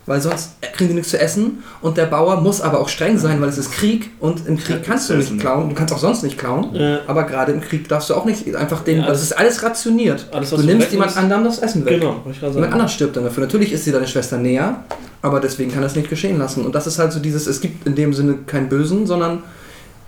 weil 0.07 0.21
sonst 0.21 0.51
kriegen 0.73 0.89
die 0.89 0.95
nichts 0.95 1.11
zu 1.11 1.19
essen. 1.19 1.63
Und 1.81 1.97
der 1.97 2.05
Bauer 2.05 2.41
muss 2.41 2.61
aber 2.61 2.79
auch 2.79 2.89
streng 2.89 3.17
sein, 3.17 3.41
weil 3.41 3.49
es 3.49 3.57
ist 3.57 3.71
Krieg. 3.71 4.11
Und 4.19 4.47
im 4.47 4.57
Krieg 4.57 4.83
kannst 4.83 5.09
du 5.09 5.15
das 5.15 5.31
nicht 5.31 5.41
klauen. 5.41 5.69
Du 5.69 5.75
kannst 5.75 5.93
auch 5.93 5.99
sonst 5.99 6.23
nicht 6.23 6.37
klauen. 6.37 6.75
Ja. 6.75 6.99
Aber 7.07 7.23
gerade 7.23 7.51
im 7.51 7.61
Krieg 7.61 7.87
darfst 7.87 8.09
du 8.09 8.15
auch 8.15 8.25
nicht 8.25 8.55
einfach 8.55 8.83
den. 8.83 8.99
Ja, 8.99 9.03
also 9.05 9.15
es 9.15 9.23
ist 9.23 9.33
alles 9.33 9.63
rationiert. 9.63 10.27
alles, 10.31 10.51
du 10.51 10.61
nimmst 10.61 10.91
jemand 10.91 11.17
anderem 11.17 11.43
das 11.43 11.59
Essen 11.59 11.85
weg. 11.85 11.99
Genau, 11.99 12.23
Jemand 12.53 12.73
anderes 12.73 12.93
stirbt 12.93 13.15
dann 13.15 13.23
dafür. 13.23 13.43
Natürlich 13.43 13.71
ist 13.71 13.85
sie 13.85 13.91
deine 13.91 14.07
Schwester 14.07 14.37
näher, 14.37 14.83
aber 15.21 15.39
deswegen 15.39 15.71
kann 15.71 15.81
das 15.81 15.95
nicht 15.95 16.09
geschehen 16.09 16.37
lassen. 16.37 16.65
Und 16.65 16.75
das 16.75 16.85
ist 16.85 16.99
halt 16.99 17.11
so 17.11 17.19
dieses, 17.19 17.47
es 17.47 17.61
gibt 17.61 17.87
in 17.87 17.95
dem 17.95 18.13
Sinne 18.13 18.39
keinen 18.45 18.69
Bösen, 18.69 19.07
sondern 19.07 19.41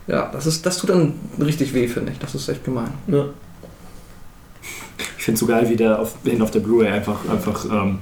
ja, 0.08 0.30
das 0.32 0.46
ist, 0.48 0.66
das 0.66 0.78
tut 0.78 0.90
dann 0.90 1.14
richtig 1.40 1.74
weh, 1.74 1.88
finde 1.88 2.12
ich. 2.14 2.20
Das 2.20 2.34
ist 2.36 2.48
echt 2.50 2.64
gemein. 2.64 2.92
Ja. 3.08 3.26
Ich 5.18 5.24
finde 5.24 5.36
es 5.36 5.40
so 5.42 5.46
geil, 5.48 5.70
wie 5.70 5.76
der 5.76 6.00
auf, 6.00 6.16
hin 6.24 6.42
auf 6.42 6.52
der 6.52 6.62
Blu-ray 6.62 6.90
einfach, 6.90 7.18
einfach 7.30 7.66
ähm, 7.66 8.00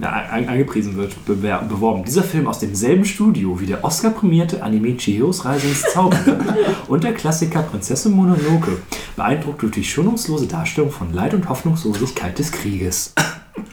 ja, 0.00 0.10
an, 0.10 0.46
angepriesen 0.48 0.96
wird, 0.96 1.12
bewer, 1.24 1.62
beworben. 1.62 2.04
Dieser 2.04 2.22
Film 2.22 2.46
aus 2.46 2.58
demselben 2.58 3.04
Studio 3.04 3.58
wie 3.60 3.66
der 3.66 3.82
Oscar-prämierte 3.82 4.62
Anime 4.62 4.96
Chihiros 4.96 5.44
Reise 5.44 5.66
ins 5.68 5.82
Zauberland 5.92 6.42
und 6.88 7.02
der 7.04 7.14
Klassiker 7.14 7.62
Prinzessin 7.62 8.12
Mononoke 8.12 8.76
beeindruckt 9.16 9.62
durch 9.62 9.72
die 9.72 9.84
schonungslose 9.84 10.46
Darstellung 10.46 10.90
von 10.90 11.12
Leid 11.14 11.32
und 11.34 11.48
Hoffnungslosigkeit 11.48 12.38
des 12.38 12.52
Krieges. 12.52 13.14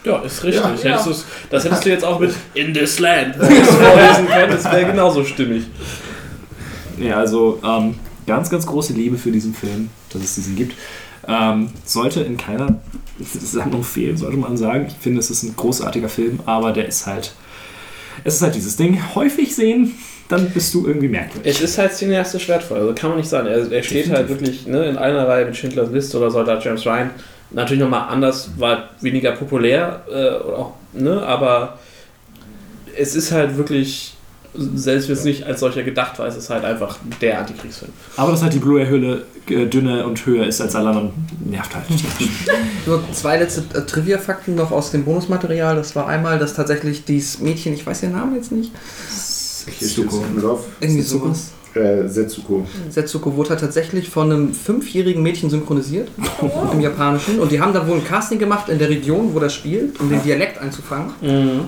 Ja, 0.06 0.20
ist 0.20 0.44
richtig. 0.44 0.84
Ja. 0.84 0.92
Hättest 0.92 1.08
du's- 1.08 1.26
das 1.50 1.66
hättest 1.66 1.86
du 1.86 1.90
jetzt 1.90 2.06
auch 2.06 2.20
mit 2.20 2.34
In 2.54 2.74
this 2.74 3.00
Land 3.00 3.36
vorlesen 3.36 4.28
können, 4.28 4.52
das 4.52 4.64
wäre 4.66 4.86
genauso 4.86 5.24
stimmig. 5.26 5.66
Ja, 7.02 7.18
also 7.18 7.60
ähm, 7.64 7.96
ganz, 8.28 8.50
ganz 8.50 8.66
große 8.66 8.94
Liebe 8.94 9.18
für 9.18 9.32
diesen 9.32 9.54
Film, 9.54 9.90
dass 10.12 10.22
es 10.22 10.36
diesen 10.36 10.56
gibt. 10.56 10.76
Ähm, 11.28 11.70
sollte 11.86 12.22
in 12.22 12.38
keiner 12.38 12.80
Sammlung 13.20 13.84
fehlen, 13.84 14.18
sollte 14.18 14.38
man 14.38 14.58
sagen. 14.58 14.88
Ich 14.88 14.96
finde, 14.96 15.20
es 15.20 15.30
ist 15.30 15.44
ein 15.44 15.56
großartiger 15.56 16.10
Film, 16.10 16.40
aber 16.46 16.72
der 16.72 16.88
ist 16.88 17.06
halt. 17.06 17.34
Es 18.24 18.36
ist 18.36 18.42
halt 18.42 18.56
dieses 18.56 18.76
Ding, 18.76 19.00
häufig 19.16 19.56
sehen, 19.56 19.96
dann 20.32 20.50
bist 20.50 20.74
du 20.74 20.86
irgendwie 20.86 21.08
merkwürdig. 21.08 21.56
Es 21.56 21.62
ist 21.62 21.78
halt 21.78 21.94
cineastisch 21.94 22.48
wertvoll, 22.48 22.80
also 22.80 22.94
kann 22.94 23.10
man 23.10 23.20
nicht 23.20 23.30
sagen. 23.30 23.48
Er, 23.48 23.72
er 23.72 23.84
steht 23.84 24.10
halt 24.10 24.30
wirklich 24.30 24.68
ne, 24.68 24.86
in 24.86 24.98
einer 24.98 25.28
Reihe 25.28 25.46
mit 25.46 25.56
Schindlers 25.56 25.92
List 25.92 26.14
oder 26.16 26.30
Soldat 26.30 26.64
James 26.64 26.86
Ryan. 26.86 27.10
Natürlich 27.52 27.82
nochmal 27.82 28.08
anders, 28.10 28.52
war 28.58 28.90
weniger 29.02 29.34
populär, 29.34 30.04
äh, 30.10 30.30
auch, 30.30 30.74
ne, 30.94 31.22
aber 31.22 31.80
es 32.98 33.16
ist 33.16 33.32
halt 33.32 33.58
wirklich, 33.58 34.14
selbst 34.54 35.08
wenn 35.08 35.16
es 35.16 35.24
nicht 35.24 35.44
als 35.44 35.62
solcher 35.62 35.84
gedacht 35.84 36.20
war, 36.20 36.28
es 36.28 36.36
ist 36.36 36.50
halt 36.50 36.66
einfach 36.66 36.98
der 37.22 37.40
Antikriegsfilm. 37.40 37.92
Aber 38.18 38.32
dass 38.32 38.42
halt 38.42 38.54
die 38.54 38.60
Blu-ray-Hülle 38.60 39.26
äh, 39.50 39.66
dünner 39.66 40.06
und 40.06 40.26
höher 40.26 40.46
ist 40.46 40.60
als 40.62 40.76
alle 40.76 40.90
anderen, 40.90 41.14
nervt 41.46 41.74
halt. 41.74 41.86
Nur 42.86 43.04
zwei 43.14 43.38
letzte 43.38 43.62
äh, 43.78 43.86
Trivia-Fakten 43.86 44.56
noch 44.56 44.72
aus 44.72 44.92
dem 44.92 45.06
Bonusmaterial. 45.06 45.76
Das 45.76 45.96
war 45.96 46.08
einmal, 46.08 46.38
dass 46.38 46.54
tatsächlich 46.54 47.06
dieses 47.06 47.40
Mädchen, 47.40 47.74
ich 47.74 47.86
weiß 47.86 48.04
ihren 48.04 48.14
Namen 48.14 48.36
jetzt 48.36 48.52
nicht, 48.52 48.72
es 49.10 49.96
hinten 49.96 50.42
drauf. 50.42 50.66
irgendwie 50.80 51.02
sowas. 51.02 51.52
Äh, 51.74 52.08
Setsuko. 52.08 52.66
Setsuko 52.90 53.36
wurde 53.36 53.52
halt 53.52 53.62
tatsächlich 53.62 54.10
von 54.10 54.32
einem 54.32 54.54
fünfjährigen 54.54 55.24
Mädchen 55.24 55.50
synchronisiert 55.50 56.10
im 56.74 56.82
Japanischen. 56.82 57.40
Und 57.40 57.52
die 57.52 57.62
haben 57.62 57.74
da 57.74 57.88
wohl 57.88 57.98
ein 57.98 58.04
Casting 58.04 58.40
gemacht 58.40 58.68
in 58.68 58.78
der 58.78 58.90
Region, 58.90 59.34
wo 59.34 59.40
das 59.40 59.54
spielt, 59.54 60.00
um 60.00 60.10
den 60.10 60.22
Dialekt 60.22 60.60
einzufangen. 60.60 61.12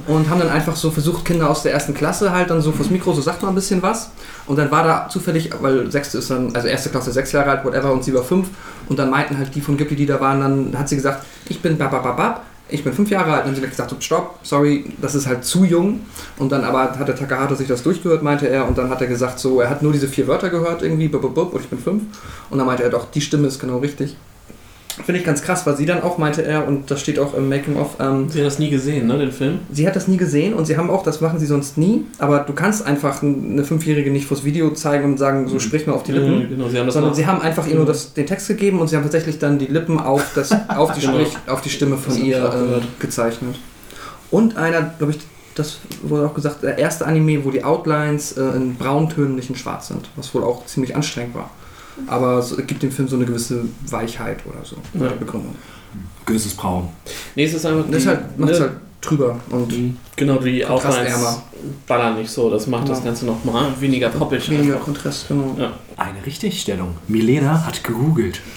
Und 0.07 0.29
haben 0.29 0.39
dann 0.39 0.49
einfach 0.49 0.75
so 0.75 0.91
versucht, 0.91 1.23
Kinder 1.23 1.49
aus 1.49 1.63
der 1.63 1.71
ersten 1.71 1.93
Klasse 1.93 2.31
halt 2.31 2.49
dann 2.49 2.61
so 2.61 2.71
fürs 2.73 2.89
Mikro, 2.89 3.13
so 3.13 3.21
sagt 3.21 3.43
mal 3.43 3.49
ein 3.49 3.55
bisschen 3.55 3.81
was. 3.81 4.11
Und 4.45 4.57
dann 4.57 4.69
war 4.71 4.83
da 4.83 5.07
zufällig, 5.09 5.51
weil 5.61 5.89
sechste 5.89 6.17
ist 6.17 6.29
dann, 6.29 6.53
also 6.53 6.67
erste 6.67 6.89
Klasse 6.89 7.11
sechs 7.13 7.31
Jahre 7.31 7.51
alt, 7.51 7.65
whatever, 7.65 7.93
und 7.93 8.03
sie 8.03 8.13
war 8.13 8.23
fünf. 8.23 8.49
Und 8.89 8.99
dann 8.99 9.09
meinten 9.09 9.37
halt 9.37 9.55
die 9.55 9.61
von 9.61 9.77
Ghibli, 9.77 9.95
die 9.95 10.05
da 10.05 10.19
waren, 10.19 10.41
dann 10.41 10.77
hat 10.77 10.89
sie 10.89 10.95
gesagt, 10.97 11.25
ich 11.47 11.61
bin 11.61 11.77
babababab, 11.77 12.45
ich 12.69 12.83
bin 12.83 12.93
fünf 12.93 13.09
Jahre 13.09 13.33
alt. 13.33 13.45
Und 13.45 13.51
dann 13.51 13.55
haben 13.55 13.61
sie 13.63 13.69
gesagt, 13.69 13.89
so, 13.89 13.95
stopp, 13.99 14.39
sorry, 14.43 14.85
das 15.01 15.15
ist 15.15 15.27
halt 15.27 15.43
zu 15.43 15.63
jung. 15.63 16.01
Und 16.37 16.51
dann 16.51 16.63
aber 16.63 16.97
hat 16.97 17.07
der 17.07 17.15
Takahata 17.15 17.55
sich 17.55 17.67
das 17.67 17.83
durchgehört, 17.83 18.23
meinte 18.23 18.47
er. 18.47 18.67
Und 18.67 18.77
dann 18.77 18.89
hat 18.89 19.01
er 19.01 19.07
gesagt, 19.07 19.39
so, 19.39 19.61
er 19.61 19.69
hat 19.69 19.81
nur 19.83 19.91
diese 19.91 20.07
vier 20.07 20.27
Wörter 20.27 20.49
gehört 20.49 20.81
irgendwie, 20.81 21.07
bub, 21.07 21.21
bub, 21.21 21.35
bub, 21.35 21.53
und 21.53 21.61
ich 21.61 21.69
bin 21.69 21.79
fünf. 21.79 22.03
Und 22.49 22.57
dann 22.57 22.67
meinte 22.67 22.83
er 22.83 22.89
doch, 22.89 23.11
die 23.11 23.21
Stimme 23.21 23.47
ist 23.47 23.59
genau 23.59 23.77
richtig. 23.79 24.15
Finde 25.05 25.19
ich 25.19 25.25
ganz 25.25 25.41
krass, 25.41 25.65
weil 25.65 25.75
sie 25.75 25.85
dann 25.85 26.01
auch, 26.03 26.17
meinte 26.17 26.43
er, 26.45 26.67
und 26.67 26.91
das 26.91 27.01
steht 27.01 27.17
auch 27.19 27.33
im 27.33 27.49
Making-of, 27.49 27.95
ähm, 27.99 28.29
Sie 28.29 28.39
hat 28.39 28.45
das 28.45 28.59
nie 28.59 28.69
gesehen, 28.69 29.07
ne, 29.07 29.17
den 29.17 29.31
Film? 29.31 29.59
sie 29.71 29.87
hat 29.87 29.95
das 29.95 30.07
nie 30.07 30.17
gesehen 30.17 30.53
und 30.53 30.65
sie 30.65 30.77
haben 30.77 30.89
auch, 30.89 31.03
das 31.03 31.19
machen 31.21 31.39
sie 31.39 31.45
sonst 31.47 31.77
nie, 31.77 32.05
aber 32.19 32.39
du 32.41 32.53
kannst 32.53 32.85
einfach 32.85 33.23
eine 33.23 33.63
Fünfjährige 33.63 34.11
nicht 34.11 34.25
vors 34.27 34.43
Video 34.43 34.69
zeigen 34.71 35.05
und 35.05 35.17
sagen, 35.17 35.47
so 35.47 35.59
sprich 35.59 35.87
mir 35.87 35.93
auf 35.93 36.03
die 36.03 36.11
Lippen. 36.11 36.43
Mhm, 36.43 36.49
genau, 36.49 36.67
sie 36.69 36.77
haben 36.77 36.85
das 36.85 36.93
Sondern 36.93 37.11
mal- 37.11 37.15
sie 37.15 37.25
haben 37.25 37.41
einfach 37.41 37.65
ihr 37.67 37.75
nur 37.75 37.85
das, 37.85 38.13
den 38.13 38.25
Text 38.27 38.47
gegeben 38.47 38.79
und 38.79 38.87
sie 38.87 38.95
haben 38.95 39.03
tatsächlich 39.03 39.39
dann 39.39 39.57
die 39.57 39.65
Lippen 39.67 39.99
auf, 39.99 40.23
das, 40.35 40.51
auf, 40.69 40.93
die, 40.93 41.01
Genau. 41.01 41.13
Sprich, 41.13 41.37
auf 41.47 41.61
die 41.61 41.69
Stimme 41.69 41.97
von 41.97 42.13
Das 42.13 42.23
ihr 42.23 42.37
äh, 42.37 43.01
gezeichnet. 43.01 43.55
Und 44.31 44.57
einer, 44.57 44.93
glaube 44.97 45.13
ich, 45.13 45.19
das 45.55 45.77
wurde 46.01 46.25
auch 46.25 46.33
gesagt, 46.33 46.63
der 46.63 46.77
erste 46.77 47.05
Anime, 47.05 47.43
wo 47.45 47.51
die 47.51 47.63
Outlines 47.63 48.33
äh, 48.33 48.41
in 48.55 48.75
Brauntönen 48.75 49.35
nicht 49.35 49.49
in 49.49 49.55
Schwarz 49.55 49.87
sind, 49.89 50.09
was 50.15 50.33
wohl 50.33 50.43
auch 50.43 50.65
ziemlich 50.65 50.95
anstrengend 50.95 51.35
war. 51.35 51.49
Aber 52.07 52.39
es 52.39 52.55
gibt 52.67 52.81
dem 52.83 52.91
Film 52.91 53.07
so 53.07 53.15
eine 53.15 53.25
gewisse 53.25 53.65
Weichheit 53.89 54.39
oder 54.45 54.63
so, 54.63 54.77
Ja. 54.99 55.07
die 55.09 55.19
Begründung. 55.19 55.55
Gewisses 56.25 56.53
Braun. 56.53 56.89
Nee, 57.35 57.43
es 57.45 57.53
ist 57.53 57.65
einfach 57.65 57.85
Das 57.91 58.03
die- 58.03 58.09
halt, 58.09 58.39
macht 58.39 58.51
es 58.51 58.59
ne, 58.59 58.65
halt 58.65 58.75
drüber 59.01 59.39
und 59.49 59.73
Genau, 60.15 60.37
die. 60.37 60.65
Outlines 60.65 61.41
ballern 61.87 62.17
nicht 62.17 62.29
so. 62.31 62.49
Das 62.49 62.65
macht 62.67 62.87
das 62.87 62.99
Genau. 62.99 63.09
Ganze 63.09 63.25
nochmal 63.25 63.71
weniger 63.79 64.09
poppig. 64.09 64.49
weniger 64.49 64.73
einfach. 64.73 64.85
Kontrast, 64.85 65.27
genau. 65.27 65.55
Ja. 65.59 65.73
Eine 65.97 66.25
Richtigstellung. 66.25 66.95
Milena 67.07 67.65
hat 67.65 67.83
gegoogelt. 67.83 68.39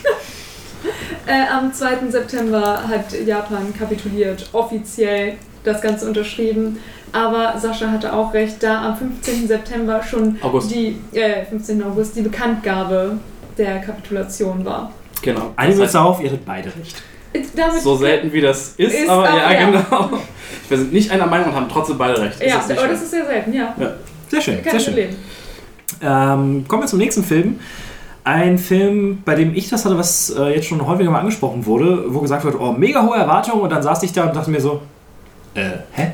Äh, 1.26 1.48
am 1.52 1.72
2. 1.72 2.08
September 2.10 2.86
hat 2.86 3.06
Japan 3.26 3.74
kapituliert, 3.76 4.48
offiziell 4.52 5.34
das 5.64 5.82
Ganze 5.82 6.06
unterschrieben. 6.06 6.78
Aber 7.12 7.54
Sascha 7.58 7.90
hatte 7.90 8.12
auch 8.12 8.32
recht, 8.34 8.62
da 8.62 8.88
am 8.88 8.96
15. 8.96 9.46
September 9.48 10.02
schon 10.02 10.36
August. 10.42 10.70
die 10.74 10.98
äh, 11.12 11.44
15. 11.46 11.82
August 11.82 12.16
die 12.16 12.22
Bekanntgabe 12.22 13.18
der 13.56 13.78
Kapitulation 13.80 14.64
war. 14.64 14.90
Genau. 15.22 15.52
Also 15.56 15.78
wir 15.78 15.84
Das 15.84 15.88
uns 15.88 15.92
darauf, 15.92 16.20
ihr 16.20 16.26
hattet 16.30 16.44
beide 16.44 16.68
recht. 16.76 17.02
Damit, 17.54 17.82
so 17.82 17.96
selten 17.96 18.32
wie 18.32 18.40
das 18.40 18.74
ist, 18.76 18.94
Ist, 18.94 19.08
aber 19.10 19.24
ja, 19.26 19.44
aber 19.44 19.54
ja. 19.54 19.66
genau. 19.70 20.10
Wir 20.68 20.78
sind 20.78 20.92
nicht 20.92 21.10
einer 21.10 21.26
Meinung 21.26 21.48
und 21.50 21.54
haben 21.54 21.68
trotzdem 21.70 21.98
beide 21.98 22.18
recht. 22.20 22.40
Ja, 22.40 22.58
ist 22.58 22.68
nicht 22.68 22.78
aber 22.78 22.88
schlimm. 22.88 22.90
das 22.92 23.02
ist 23.02 23.10
sehr 23.10 23.26
selten, 23.26 23.52
ja. 23.52 23.74
Sehr 24.28 24.40
schön, 24.40 24.62
Kein 24.62 24.70
sehr 24.72 24.80
schön. 24.80 24.94
Problem. 24.94 25.16
Ähm, 26.02 26.64
kommen 26.68 26.82
wir 26.82 26.86
zum 26.86 26.98
nächsten 26.98 27.22
Film. 27.22 27.60
Ein 28.24 28.58
Film, 28.58 29.22
bei 29.24 29.34
dem 29.34 29.54
ich 29.54 29.68
das 29.68 29.84
hatte, 29.84 29.96
was 29.98 30.30
äh, 30.30 30.54
jetzt 30.54 30.66
schon 30.66 30.84
häufiger 30.86 31.10
mal 31.10 31.20
angesprochen 31.20 31.64
wurde, 31.66 32.04
wo 32.08 32.20
gesagt 32.20 32.42
wird, 32.44 32.58
oh, 32.58 32.72
mega 32.72 33.02
hohe 33.02 33.16
Erwartungen 33.16 33.62
und 33.62 33.70
dann 33.70 33.82
saß 33.82 34.02
ich 34.02 34.12
da 34.12 34.24
und 34.24 34.34
dachte 34.34 34.50
mir 34.50 34.60
so, 34.60 34.80
äh, 35.54 35.70
hä? 35.92 36.12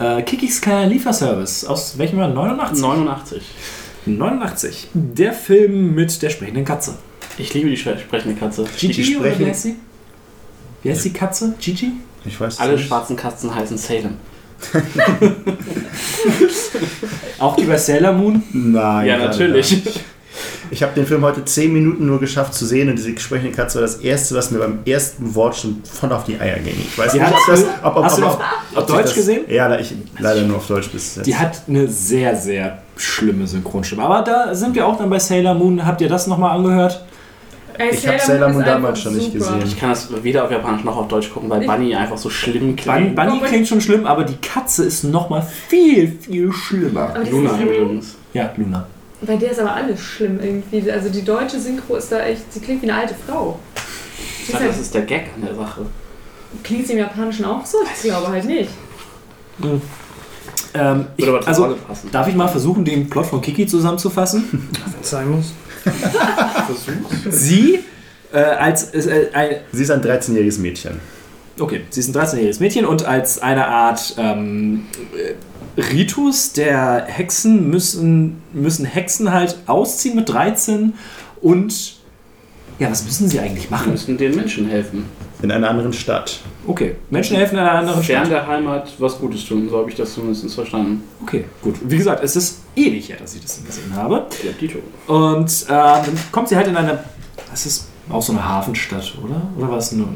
Äh, 0.00 0.22
Kikis 0.22 0.60
kleiner 0.60 0.86
Lieferservice, 0.86 1.64
aus 1.66 1.96
welchem 1.98 2.18
Jahr? 2.18 2.28
89? 2.28 2.80
89. 2.82 3.42
89. 4.06 4.88
Der 4.94 5.32
Film 5.34 5.94
mit 5.94 6.22
der 6.22 6.30
sprechenden 6.30 6.64
Katze. 6.64 6.94
Ich 7.38 7.52
liebe 7.54 7.68
die 7.70 7.76
spre- 7.76 7.98
sprechende 7.98 8.34
Katze. 8.34 8.64
Gigi, 8.78 9.16
oder 9.16 9.26
sprechen- 9.26 9.40
wie 9.44 9.50
heißt 9.50 9.62
sie? 9.62 9.76
Wie 10.82 10.90
heißt 10.90 11.04
die 11.04 11.12
Katze? 11.12 11.54
Gigi? 11.60 11.92
Ich 12.24 12.40
weiß 12.40 12.58
Alle 12.60 12.72
nicht. 12.76 12.86
schwarzen 12.86 13.16
Katzen 13.16 13.54
heißen 13.54 13.76
Salem. 13.78 14.16
Auch 17.38 17.56
die 17.56 17.64
bei 17.64 17.78
Sailor 17.78 18.12
Moon? 18.12 18.42
Nein. 18.52 19.06
ja, 19.06 19.16
natürlich. 19.18 19.82
Ich 20.70 20.82
habe 20.82 20.94
den 20.94 21.04
Film 21.06 21.22
heute 21.24 21.44
10 21.44 21.72
Minuten 21.72 22.06
nur 22.06 22.20
geschafft 22.20 22.54
zu 22.54 22.64
sehen 22.64 22.88
und 22.88 22.96
diese 22.96 23.18
sprechende 23.18 23.52
Katze 23.52 23.76
war 23.76 23.82
das 23.82 23.96
erste, 23.96 24.34
was 24.36 24.50
mir 24.52 24.58
beim 24.60 24.78
ersten 24.86 25.34
Wort 25.34 25.56
schon 25.56 25.82
von 25.84 26.12
auf 26.12 26.24
die 26.24 26.38
Eier 26.38 26.58
ging. 26.60 26.74
Ich 26.78 26.96
weiß 26.96 27.12
Die 27.12 27.18
nicht, 27.18 27.32
ob 27.32 27.46
das. 27.46 27.64
Ob, 27.82 27.96
ob, 27.96 28.04
hast 28.04 28.18
du 28.18 28.22
ob, 28.22 28.28
auf- 28.28 28.38
ob, 28.72 28.78
auf 28.78 28.86
sich 28.86 28.94
Deutsch 28.96 29.04
das, 29.06 29.14
gesehen? 29.14 29.40
Ja, 29.48 29.78
ich, 29.78 29.94
leider 30.18 30.42
nur 30.42 30.58
auf 30.58 30.66
Deutsch 30.66 30.88
bis 30.90 31.16
jetzt. 31.16 31.26
Die 31.26 31.34
hat 31.36 31.62
eine 31.68 31.88
sehr, 31.88 32.36
sehr 32.36 32.78
schlimme 32.96 33.46
Synchronstimme. 33.46 34.02
Aber 34.02 34.22
da 34.22 34.54
sind 34.54 34.74
wir 34.74 34.86
auch 34.86 34.96
dann 34.98 35.10
bei 35.10 35.18
Sailor 35.18 35.54
Moon. 35.54 35.84
Habt 35.84 36.00
ihr 36.00 36.08
das 36.08 36.26
nochmal 36.28 36.56
angehört? 36.56 37.04
Ey, 37.78 37.90
Ich 37.94 38.06
hab 38.06 38.20
Sailor 38.20 38.50
Moon 38.50 38.62
damals 38.64 39.00
schon 39.00 39.16
nicht 39.16 39.32
gesehen. 39.32 39.62
Ich 39.64 39.78
kann 39.78 39.88
das 39.90 40.08
weder 40.22 40.44
auf 40.44 40.50
Japanisch 40.50 40.84
noch 40.84 40.96
auf 40.98 41.08
Deutsch 41.08 41.30
gucken, 41.32 41.48
weil 41.50 41.62
Ich- 41.62 41.66
Bunny 41.68 41.94
einfach 41.96 42.18
so 42.18 42.28
schlimm 42.30 42.60
Bunny, 42.60 42.74
klingt. 42.76 43.16
Bunny 43.16 43.40
klingt 43.40 43.66
schon 43.66 43.80
schlimm, 43.80 44.06
aber 44.06 44.22
die 44.24 44.36
Katze 44.36 44.84
ist 44.84 45.02
nochmal 45.02 45.42
viel, 45.68 46.16
viel 46.20 46.52
schlimmer. 46.52 47.14
Luna 47.30 47.58
übrigens. 47.60 48.14
Ja, 48.34 48.50
Luna. 48.56 48.86
Bei 49.22 49.36
der 49.36 49.50
ist 49.50 49.60
aber 49.60 49.74
alles 49.74 50.00
schlimm 50.00 50.40
irgendwie. 50.40 50.90
Also 50.90 51.08
die 51.08 51.22
deutsche 51.24 51.60
Synchro 51.60 51.96
ist 51.96 52.10
da 52.10 52.20
echt, 52.20 52.52
sie 52.52 52.60
klingt 52.60 52.82
wie 52.82 52.90
eine 52.90 53.00
alte 53.00 53.14
Frau. 53.26 53.58
Ich 54.46 54.54
halt, 54.54 54.68
das 54.68 54.78
ist 54.78 54.94
der 54.94 55.02
Gag 55.02 55.28
an 55.34 55.42
der 55.44 55.54
Sache. 55.54 55.86
klingt 56.62 56.86
sie 56.86 56.94
im 56.94 57.00
Japanischen 57.00 57.44
auch 57.44 57.64
so? 57.64 57.78
Ich 57.94 58.02
glaube 58.02 58.28
halt 58.28 58.44
nicht. 58.44 58.70
Ähm, 60.72 61.06
ich, 61.16 61.26
Würde 61.26 61.38
aber 61.38 61.54
zur 61.54 61.66
also, 61.66 61.78
darf 62.10 62.28
ich 62.28 62.34
mal 62.34 62.48
versuchen, 62.48 62.84
den 62.84 63.10
Plot 63.10 63.26
von 63.26 63.40
Kiki 63.40 63.66
zusammenzufassen? 63.66 64.68
Sein 65.02 65.30
muss. 65.30 65.52
Sie 67.30 67.80
äh, 68.32 68.38
als 68.38 68.94
äh, 68.94 69.28
ein, 69.32 69.56
Sie 69.72 69.82
ist 69.82 69.90
ein 69.90 70.02
13-jähriges 70.02 70.60
Mädchen. 70.60 71.00
Okay, 71.58 71.82
sie 71.90 72.00
ist 72.00 72.08
ein 72.08 72.14
13-jähriges 72.14 72.60
Mädchen 72.60 72.86
und 72.86 73.04
als 73.04 73.40
eine 73.40 73.66
Art 73.66 74.14
ähm, 74.16 74.86
äh, 75.14 75.34
Ritus 75.76 76.52
der 76.52 77.04
Hexen 77.06 77.70
müssen, 77.70 78.42
müssen 78.52 78.84
Hexen 78.84 79.32
halt 79.32 79.56
ausziehen 79.66 80.16
mit 80.16 80.28
13 80.28 80.94
und 81.40 81.96
Ja, 82.78 82.90
was 82.90 83.04
müssen 83.04 83.28
sie 83.28 83.40
eigentlich 83.40 83.70
machen? 83.70 83.92
müssen 83.92 84.16
den 84.18 84.34
Menschen 84.34 84.68
helfen. 84.68 85.04
In 85.42 85.50
einer 85.50 85.70
anderen 85.70 85.92
Stadt. 85.94 86.40
Okay, 86.66 86.96
Menschen 87.08 87.36
helfen 87.36 87.54
in 87.54 87.60
einer 87.60 87.72
anderen 87.78 88.02
Fern 88.02 88.26
Stadt. 88.26 88.42
der 88.42 88.46
Heimat 88.46 88.90
was 88.98 89.18
Gutes 89.18 89.46
tun, 89.46 89.68
so 89.70 89.78
habe 89.78 89.88
ich 89.88 89.96
das 89.96 90.12
zumindest 90.12 90.54
verstanden. 90.54 91.02
Okay, 91.22 91.46
gut. 91.62 91.76
Wie 91.82 91.96
gesagt, 91.96 92.22
es 92.22 92.36
ist 92.36 92.58
ewig 92.76 93.08
her, 93.08 93.16
dass 93.18 93.34
ich 93.34 93.40
das 93.40 93.64
gesehen 93.64 93.94
habe. 93.96 94.26
Ja, 94.44 94.52
Dito. 94.60 94.78
Und 95.06 95.50
ähm, 95.62 95.66
dann 95.68 96.18
kommt 96.30 96.48
sie 96.48 96.56
halt 96.56 96.68
in 96.68 96.76
eine. 96.76 97.04
Das 97.50 97.64
ist 97.64 97.86
auch 98.10 98.20
so 98.22 98.32
eine 98.32 98.46
Hafenstadt, 98.46 99.14
oder? 99.24 99.40
Oder 99.56 99.70
war 99.70 99.78
es 99.78 99.92
nur. 99.92 100.08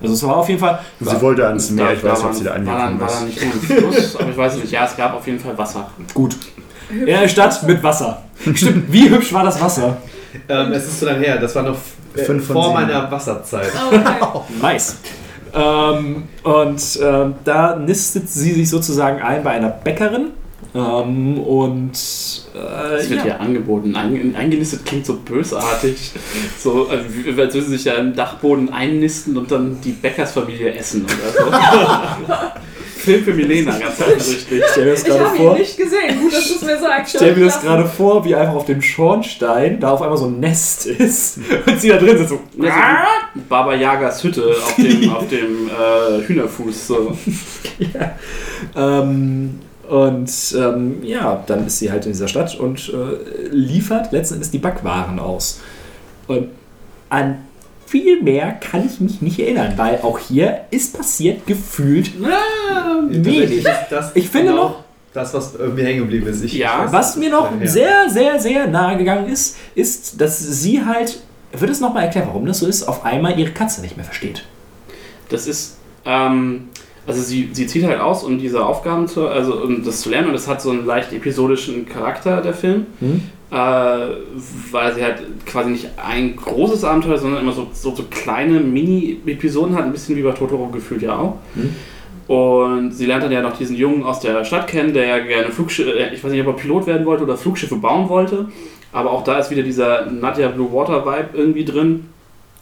Also 0.00 0.14
es 0.14 0.22
war 0.22 0.36
auf 0.36 0.48
jeden 0.48 0.60
Fall. 0.60 0.78
Sie 1.00 1.20
wollte 1.20 1.46
ans 1.46 1.70
Meer, 1.70 1.92
ich 1.92 2.04
weiß 2.04 2.12
nicht, 2.12 2.22
war- 2.22 2.30
ob 2.30 2.36
sie 2.36 2.44
da 2.44 2.50
war, 2.50 2.58
dann- 2.58 2.68
angekommen 2.68 3.00
war 3.00 3.08
dann 3.08 3.26
nicht 3.26 3.42
nur 3.44 3.52
ein 3.52 3.60
Fluss, 3.94 4.16
aber 4.16 4.30
ich 4.30 4.36
weiß 4.36 4.56
nicht. 4.56 4.70
Ja, 4.72 4.84
es 4.84 4.96
gab 4.96 5.14
auf 5.14 5.26
jeden 5.26 5.40
Fall 5.40 5.56
Wasser. 5.58 5.90
Gut. 6.14 6.36
In 6.90 7.14
einer 7.14 7.28
Stadt 7.28 7.62
mit 7.64 7.82
Wasser. 7.82 8.22
Stimmt, 8.54 8.92
wie 8.92 9.10
hübsch 9.10 9.32
war 9.32 9.44
das 9.44 9.60
Wasser? 9.60 9.96
Ähm, 10.48 10.72
es 10.72 10.84
ist 10.86 11.00
so 11.00 11.06
lange 11.06 11.18
her, 11.18 11.38
das 11.38 11.54
war 11.54 11.62
noch 11.64 11.76
äh, 12.16 12.22
Fünf 12.24 12.46
von 12.46 12.54
vor 12.54 12.64
sieben. 12.64 12.74
meiner 12.74 13.10
Wasserzeit. 13.10 13.70
Okay. 13.90 14.00
Nice. 14.62 14.96
Ähm, 15.54 16.24
und 16.42 16.98
ähm, 17.02 17.34
da 17.44 17.74
nistet 17.76 18.28
sie 18.28 18.52
sich 18.52 18.68
sozusagen 18.70 19.20
ein 19.22 19.42
bei 19.42 19.50
einer 19.52 19.70
Bäckerin. 19.70 20.30
Ähm, 20.74 21.38
und 21.38 21.92
äh, 22.54 22.96
Es 22.96 23.08
wird 23.08 23.20
ja. 23.20 23.26
ja 23.26 23.36
angeboten. 23.36 23.94
Ein, 23.96 24.34
eingenistet 24.36 24.84
klingt 24.84 25.06
so 25.06 25.14
bösartig. 25.14 26.12
So, 26.58 26.88
als 26.88 27.04
würden 27.24 27.50
sie 27.50 27.60
sich 27.62 27.84
da 27.84 27.94
im 27.94 28.14
Dachboden 28.14 28.72
einnisten 28.72 29.36
und 29.36 29.50
dann 29.50 29.80
die 29.82 29.92
Bäckersfamilie 29.92 30.74
essen 30.74 31.04
oder 31.04 31.32
so. 31.32 32.36
Film 32.98 33.24
für 33.24 33.32
Milena, 33.32 33.78
ganz 33.78 34.00
offensichtlich. 34.00 34.60
Ich 34.60 34.70
stell 34.72 34.84
mir 34.84 34.90
das 34.90 35.00
Ich 35.00 35.06
gerade 35.06 35.24
habe 35.24 35.36
ihn 35.36 35.42
vor. 35.42 35.58
nicht 35.58 35.76
gesehen. 35.76 36.20
Gut, 36.20 36.32
dass 36.32 36.48
du 36.48 36.54
es 36.56 36.62
mir 36.62 36.78
sagst. 36.78 37.16
Stell 37.16 37.36
mir 37.36 37.44
das 37.46 37.60
gerade 37.62 37.86
vor, 37.86 38.24
wie 38.24 38.34
einfach 38.34 38.54
auf 38.54 38.66
dem 38.66 38.82
Schornstein 38.82 39.80
da 39.80 39.92
auf 39.92 40.02
einmal 40.02 40.18
so 40.18 40.26
ein 40.26 40.40
Nest 40.40 40.86
ist 40.86 41.38
und 41.66 41.80
sie 41.80 41.88
da 41.88 41.96
drin 41.96 42.18
sitzt 42.18 42.30
so. 42.30 42.40
Ja, 42.60 43.06
so 43.34 43.40
wie 43.40 43.44
Baba 43.48 43.74
Yagas 43.74 44.22
Hütte 44.24 44.50
auf 44.62 44.74
dem, 44.76 45.10
auf 45.10 45.28
dem 45.28 45.68
äh, 45.68 46.26
Hühnerfuß. 46.26 46.86
So. 46.88 47.16
Ähm, 48.76 49.60
und 49.88 50.30
ähm, 50.58 51.02
ja, 51.02 51.42
dann 51.46 51.66
ist 51.66 51.78
sie 51.78 51.90
halt 51.90 52.04
in 52.06 52.12
dieser 52.12 52.28
Stadt 52.28 52.54
und 52.58 52.90
äh, 52.92 53.48
liefert 53.50 54.12
letzten 54.12 54.34
Endes 54.34 54.50
die 54.50 54.58
Backwaren 54.58 55.18
aus. 55.18 55.60
Und 56.26 56.48
an 57.08 57.38
viel 57.86 58.22
mehr 58.22 58.52
kann 58.52 58.84
ich 58.86 59.00
mich 59.00 59.22
nicht 59.22 59.38
erinnern, 59.38 59.72
weil 59.76 60.00
auch 60.02 60.18
hier 60.18 60.60
ist 60.70 60.96
passiert 60.96 61.46
gefühlt 61.46 62.10
wenig. 63.08 63.64
Das 63.90 64.10
Ich 64.14 64.28
finde 64.28 64.48
genau 64.52 64.62
noch- 64.68 64.84
Das, 65.14 65.32
was 65.32 65.54
irgendwie 65.54 65.84
hängen 65.84 66.00
geblieben 66.00 66.26
ist. 66.26 66.44
Ich 66.44 66.52
Ja, 66.52 66.84
weiß 66.84 66.92
Was 66.92 67.16
mir 67.16 67.30
noch 67.30 67.50
sehr, 67.64 68.08
sehr, 68.10 68.38
sehr 68.38 68.66
nahe 68.68 68.98
gegangen 68.98 69.26
ist, 69.32 69.56
ist, 69.74 70.20
dass 70.20 70.38
sie 70.38 70.84
halt, 70.84 71.18
wird 71.52 71.70
es 71.70 71.80
nochmal 71.80 72.04
erklären, 72.04 72.26
warum 72.28 72.44
das 72.46 72.58
so 72.58 72.66
ist, 72.66 72.82
auf 72.86 73.04
einmal 73.06 73.38
ihre 73.38 73.52
Katze 73.52 73.80
nicht 73.80 73.96
mehr 73.96 74.04
versteht. 74.04 74.44
Das 75.30 75.46
ist, 75.46 75.78
ähm, 76.04 76.68
also 77.08 77.22
sie, 77.22 77.48
sie 77.52 77.66
zieht 77.66 77.84
halt 77.84 78.00
aus, 78.00 78.22
um 78.22 78.38
diese 78.38 78.64
Aufgaben 78.64 79.08
zu, 79.08 79.28
also 79.28 79.62
um 79.62 79.82
das 79.82 80.02
zu 80.02 80.10
lernen 80.10 80.28
und 80.28 80.34
das 80.34 80.46
hat 80.46 80.60
so 80.60 80.70
einen 80.70 80.84
leicht 80.84 81.12
episodischen 81.12 81.86
Charakter, 81.86 82.42
der 82.42 82.52
Film. 82.52 82.86
Hm? 83.00 83.22
Äh, 83.50 83.54
weil 83.54 84.94
sie 84.94 85.02
halt 85.02 85.22
quasi 85.46 85.70
nicht 85.70 85.88
ein 85.96 86.36
großes 86.36 86.84
Abenteuer, 86.84 87.16
sondern 87.16 87.42
immer 87.42 87.52
so, 87.52 87.68
so, 87.72 87.94
so 87.94 88.04
kleine 88.10 88.60
Mini-Episoden 88.60 89.74
hat, 89.74 89.84
ein 89.84 89.92
bisschen 89.92 90.16
wie 90.16 90.22
bei 90.22 90.32
Totoro 90.32 90.66
gefühlt 90.66 91.00
ja 91.00 91.16
auch. 91.16 91.36
Hm? 91.54 91.74
Und 92.28 92.92
sie 92.92 93.06
lernt 93.06 93.24
dann 93.24 93.32
ja 93.32 93.40
noch 93.40 93.56
diesen 93.56 93.74
Jungen 93.74 94.04
aus 94.04 94.20
der 94.20 94.44
Stadt 94.44 94.66
kennen, 94.66 94.92
der 94.92 95.06
ja 95.06 95.18
gerne 95.18 95.50
Flugschiffe, 95.50 95.92
ich 96.12 96.22
weiß 96.22 96.30
nicht, 96.30 96.46
ob 96.46 96.48
er 96.48 96.60
Pilot 96.60 96.86
werden 96.86 97.06
wollte 97.06 97.22
oder 97.24 97.38
Flugschiffe 97.38 97.76
bauen 97.76 98.10
wollte. 98.10 98.48
Aber 98.92 99.12
auch 99.12 99.24
da 99.24 99.38
ist 99.38 99.50
wieder 99.50 99.62
dieser 99.62 100.10
Nadia 100.10 100.48
Blue 100.48 100.70
Water 100.70 101.06
Vibe 101.06 101.30
irgendwie 101.32 101.64
drin. 101.64 102.06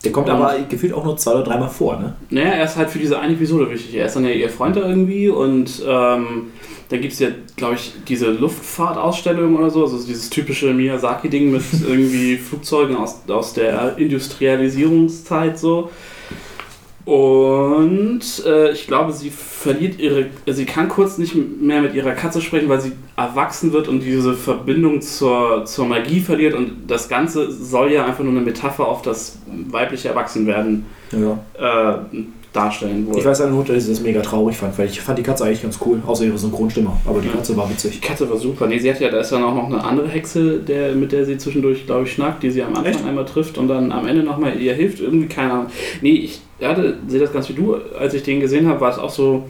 Der 0.06 0.12
kommt 0.12 0.30
aber 0.30 0.56
gefühlt 0.68 0.92
auch 0.92 1.04
nur 1.04 1.16
zwei 1.16 1.32
oder 1.32 1.42
dreimal 1.42 1.68
vor, 1.68 1.98
ne? 1.98 2.14
Naja, 2.30 2.50
er 2.50 2.64
ist 2.64 2.76
halt 2.76 2.90
für 2.90 2.98
diese 2.98 3.18
eine 3.18 3.34
Episode 3.34 3.70
wichtig. 3.70 3.94
Er 3.94 4.06
ist 4.06 4.16
dann 4.16 4.24
ja 4.24 4.30
ihr 4.30 4.48
Freund 4.48 4.76
da 4.76 4.88
irgendwie 4.88 5.28
und 5.28 5.82
ähm, 5.86 6.52
dann 6.88 7.00
gibt 7.00 7.12
es 7.12 7.18
ja, 7.18 7.28
glaube 7.56 7.74
ich, 7.74 7.92
diese 8.06 8.30
Luftfahrtausstellung 8.30 9.56
oder 9.56 9.70
so, 9.70 9.82
also 9.82 9.96
dieses 9.98 10.30
typische 10.30 10.72
Miyazaki-Ding 10.72 11.50
mit 11.50 11.62
irgendwie 11.86 12.36
Flugzeugen 12.36 12.96
aus, 12.96 13.22
aus 13.28 13.54
der 13.54 13.98
Industrialisierungszeit 13.98 15.58
so. 15.58 15.90
Und 17.06 18.20
äh, 18.44 18.72
ich 18.72 18.88
glaube, 18.88 19.12
sie 19.12 19.30
verliert 19.30 20.00
ihre, 20.00 20.26
sie 20.44 20.66
kann 20.66 20.88
kurz 20.88 21.18
nicht 21.18 21.36
mehr 21.36 21.80
mit 21.80 21.94
ihrer 21.94 22.10
Katze 22.12 22.40
sprechen, 22.42 22.68
weil 22.68 22.80
sie 22.80 22.92
erwachsen 23.16 23.72
wird 23.72 23.86
und 23.86 24.00
diese 24.00 24.34
Verbindung 24.34 25.00
zur, 25.00 25.64
zur 25.66 25.86
Magie 25.86 26.18
verliert. 26.18 26.54
Und 26.54 26.88
das 26.88 27.08
Ganze 27.08 27.52
soll 27.52 27.92
ja 27.92 28.04
einfach 28.04 28.24
nur 28.24 28.32
eine 28.32 28.40
Metapher 28.40 28.88
auf 28.88 29.02
das 29.02 29.38
weibliche 29.70 30.08
Erwachsenwerden 30.08 30.84
Ja. 31.12 31.38
äh, 31.54 31.98
darstellen 32.56 33.06
wohl. 33.06 33.18
Ich 33.18 33.24
weiß 33.24 33.40
nur, 33.46 33.64
dass 33.64 33.76
ich 33.84 33.88
das 33.88 34.00
mega 34.00 34.20
traurig 34.22 34.56
fand, 34.56 34.76
weil 34.78 34.86
ich 34.88 35.00
fand 35.00 35.18
die 35.18 35.22
Katze 35.22 35.44
eigentlich 35.44 35.62
ganz 35.62 35.78
cool, 35.84 36.00
außer 36.06 36.24
ihre 36.24 36.38
Synchronstimme. 36.38 36.90
Aber 37.04 37.20
die 37.20 37.28
Ja. 37.28 37.34
Katze 37.34 37.56
war 37.56 37.66
Die 37.66 37.72
witzig. 37.74 38.00
Katze 38.00 38.28
war 38.28 38.36
super. 38.36 38.66
Nee, 38.66 38.78
sie 38.78 38.90
hat 38.90 38.98
ja, 39.00 39.10
da 39.10 39.20
ist 39.20 39.30
dann 39.30 39.44
auch 39.44 39.54
noch 39.54 39.66
eine 39.66 39.82
andere 39.84 40.08
Hexe, 40.08 40.58
der, 40.58 40.94
mit 40.94 41.12
der 41.12 41.24
sie 41.24 41.38
zwischendurch, 41.38 41.86
glaube 41.86 42.04
ich, 42.04 42.12
schnackt, 42.12 42.42
die 42.42 42.50
sie 42.50 42.62
am 42.62 42.70
Anfang 42.74 42.86
Echt? 42.86 43.04
einmal 43.04 43.24
trifft 43.26 43.58
und 43.58 43.68
dann 43.68 43.92
am 43.92 44.06
Ende 44.06 44.22
nochmal 44.22 44.60
ihr 44.60 44.74
hilft. 44.74 45.00
Irgendwie, 45.00 45.26
keine 45.26 45.52
Ahnung. 45.52 45.66
Nee, 46.00 46.12
ich 46.14 46.40
hatte, 46.62 46.96
sehe 47.06 47.20
das 47.20 47.32
ganz 47.32 47.48
wie 47.48 47.54
du, 47.54 47.76
als 47.98 48.14
ich 48.14 48.22
den 48.22 48.40
gesehen 48.40 48.66
habe, 48.66 48.80
war 48.80 48.90
es 48.90 48.98
auch 48.98 49.10
so 49.10 49.44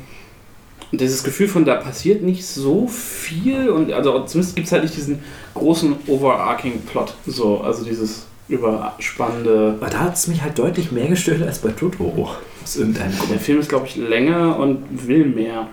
dieses 0.93 1.25
Gefühl 1.25 1.49
von, 1.49 1.65
da 1.65 1.75
passiert 1.77 2.23
nicht 2.23 2.47
so 2.47 2.87
viel 2.87 3.69
und 3.71 3.93
also 3.93 4.21
zumindest 4.25 4.55
gibt 4.57 4.67
es 4.67 4.73
halt 4.73 4.85
nicht 4.85 4.97
diesen 4.97 5.19
großen 5.55 5.97
overarching 6.07 6.81
Plot. 6.83 7.15
So, 7.27 7.61
also 7.61 7.85
dieses 7.85 8.27
überspannende. 8.49 9.75
Aber 9.81 9.91
da 9.91 9.99
hat 10.01 10.15
es 10.15 10.27
mich 10.29 10.43
halt 10.43 10.59
deutlich 10.59 10.93
mehr 10.93 11.09
gestört 11.09 11.43
als 11.43 11.59
bei 11.59 11.71
Totoro. 11.71 12.31
Aus 12.67 12.77
irgendeinem 12.77 13.13
Der 13.13 13.27
Grund. 13.27 13.41
Film 13.41 13.61
ist, 13.61 13.69
glaube 13.69 13.87
ich, 13.87 13.95
länger 13.95 14.59
und 14.59 15.07
will 15.07 15.25
mehr. 15.25 15.69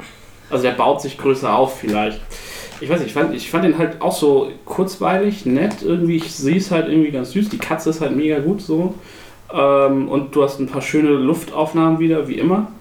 Also 0.51 0.63
der 0.63 0.73
baut 0.73 1.01
sich 1.01 1.17
größer 1.17 1.51
auf 1.51 1.79
vielleicht. 1.79 2.21
Ich 2.81 2.87
weiß 2.87 2.99
nicht, 2.99 3.07
ich 3.07 3.13
fand, 3.13 3.33
ich 3.33 3.49
fand 3.49 3.63
den 3.63 3.79
halt 3.79 3.99
auch 3.99 4.15
so 4.15 4.51
kurzweilig, 4.63 5.47
nett 5.47 5.77
irgendwie. 5.81 6.17
Ich 6.17 6.31
sehe 6.31 6.57
es 6.57 6.69
halt 6.69 6.87
irgendwie 6.87 7.09
ganz 7.09 7.31
süß. 7.31 7.49
Die 7.49 7.57
Katze 7.57 7.89
ist 7.89 7.99
halt 7.99 8.15
mega 8.15 8.37
gut 8.39 8.61
so. 8.61 8.93
Ähm, 9.51 10.07
und 10.07 10.35
du 10.35 10.43
hast 10.43 10.59
ein 10.59 10.67
paar 10.67 10.83
schöne 10.83 11.09
Luftaufnahmen 11.09 11.97
wieder, 11.97 12.27
wie 12.27 12.37
immer. 12.37 12.71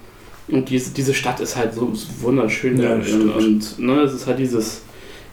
Und 0.48 0.68
diese, 0.68 0.92
diese 0.92 1.14
Stadt 1.14 1.40
ist 1.40 1.56
halt 1.56 1.72
so 1.72 1.90
wunderschön. 2.20 2.78
Ja, 2.78 2.94
und 2.94 3.78
ne, 3.78 4.00
es 4.00 4.12
ist 4.12 4.26
halt 4.26 4.38
dieses 4.38 4.82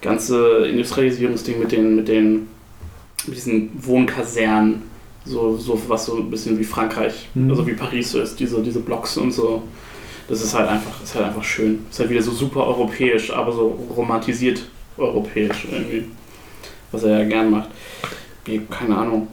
ganze 0.01 0.67
Industrialisierungsding 0.67 1.59
mit 1.59 1.73
den, 1.73 1.97
mit 1.97 2.07
den 2.07 2.47
mit 3.27 3.35
diesen 3.35 3.71
Wohnkasernen. 3.75 4.83
So, 5.29 5.55
so 5.57 5.79
was 5.87 6.05
so 6.07 6.17
ein 6.17 6.29
bisschen 6.29 6.57
wie 6.57 6.63
Frankreich, 6.63 7.29
Mhm. 7.35 7.51
also 7.51 7.65
wie 7.67 7.73
Paris 7.73 8.11
so 8.11 8.19
ist, 8.19 8.39
diese, 8.39 8.61
diese 8.63 8.79
Blocks 8.79 9.15
und 9.17 9.31
so. 9.31 9.61
Das 10.27 10.41
ist 10.43 10.53
halt 10.53 10.67
einfach, 10.69 11.01
ist 11.03 11.13
halt 11.15 11.25
einfach 11.25 11.43
schön. 11.43 11.79
Ist 11.89 11.99
halt 11.99 12.09
wieder 12.09 12.21
so 12.21 12.31
super 12.31 12.65
europäisch, 12.67 13.31
aber 13.31 13.51
so 13.51 13.77
romantisiert 13.95 14.61
europäisch 14.97 15.67
irgendwie. 15.71 16.05
Was 16.91 17.03
er 17.03 17.19
ja 17.19 17.25
gern 17.25 17.49
macht. 17.51 17.69
Wie, 18.45 18.61
keine 18.69 18.97
Ahnung. 18.97 19.27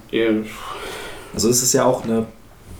Also 1.34 1.48
es 1.48 1.62
ist 1.62 1.72
ja 1.72 1.84
auch 1.84 2.04
eine 2.04 2.26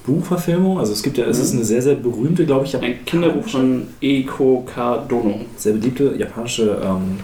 Buchverfilmung. 0.06 0.78
Also 0.78 0.93
es 0.93 1.02
gibt 1.02 1.18
ja, 1.18 1.24
es 1.26 1.38
ist 1.38 1.52
eine 1.55 1.64
sehr, 1.64 1.82
sehr 1.82 1.94
berühmte, 1.94 2.44
glaube 2.47 2.64
ich, 2.66 2.76
Ein 2.76 3.05
Kinderbuch 3.05 3.48
von 3.48 3.88
Eiko 4.02 4.66
Kadono. 4.72 5.40
sehr 5.56 5.72
beliebte 5.74 6.14
japanische 6.18 6.80
ähm, 6.84 7.18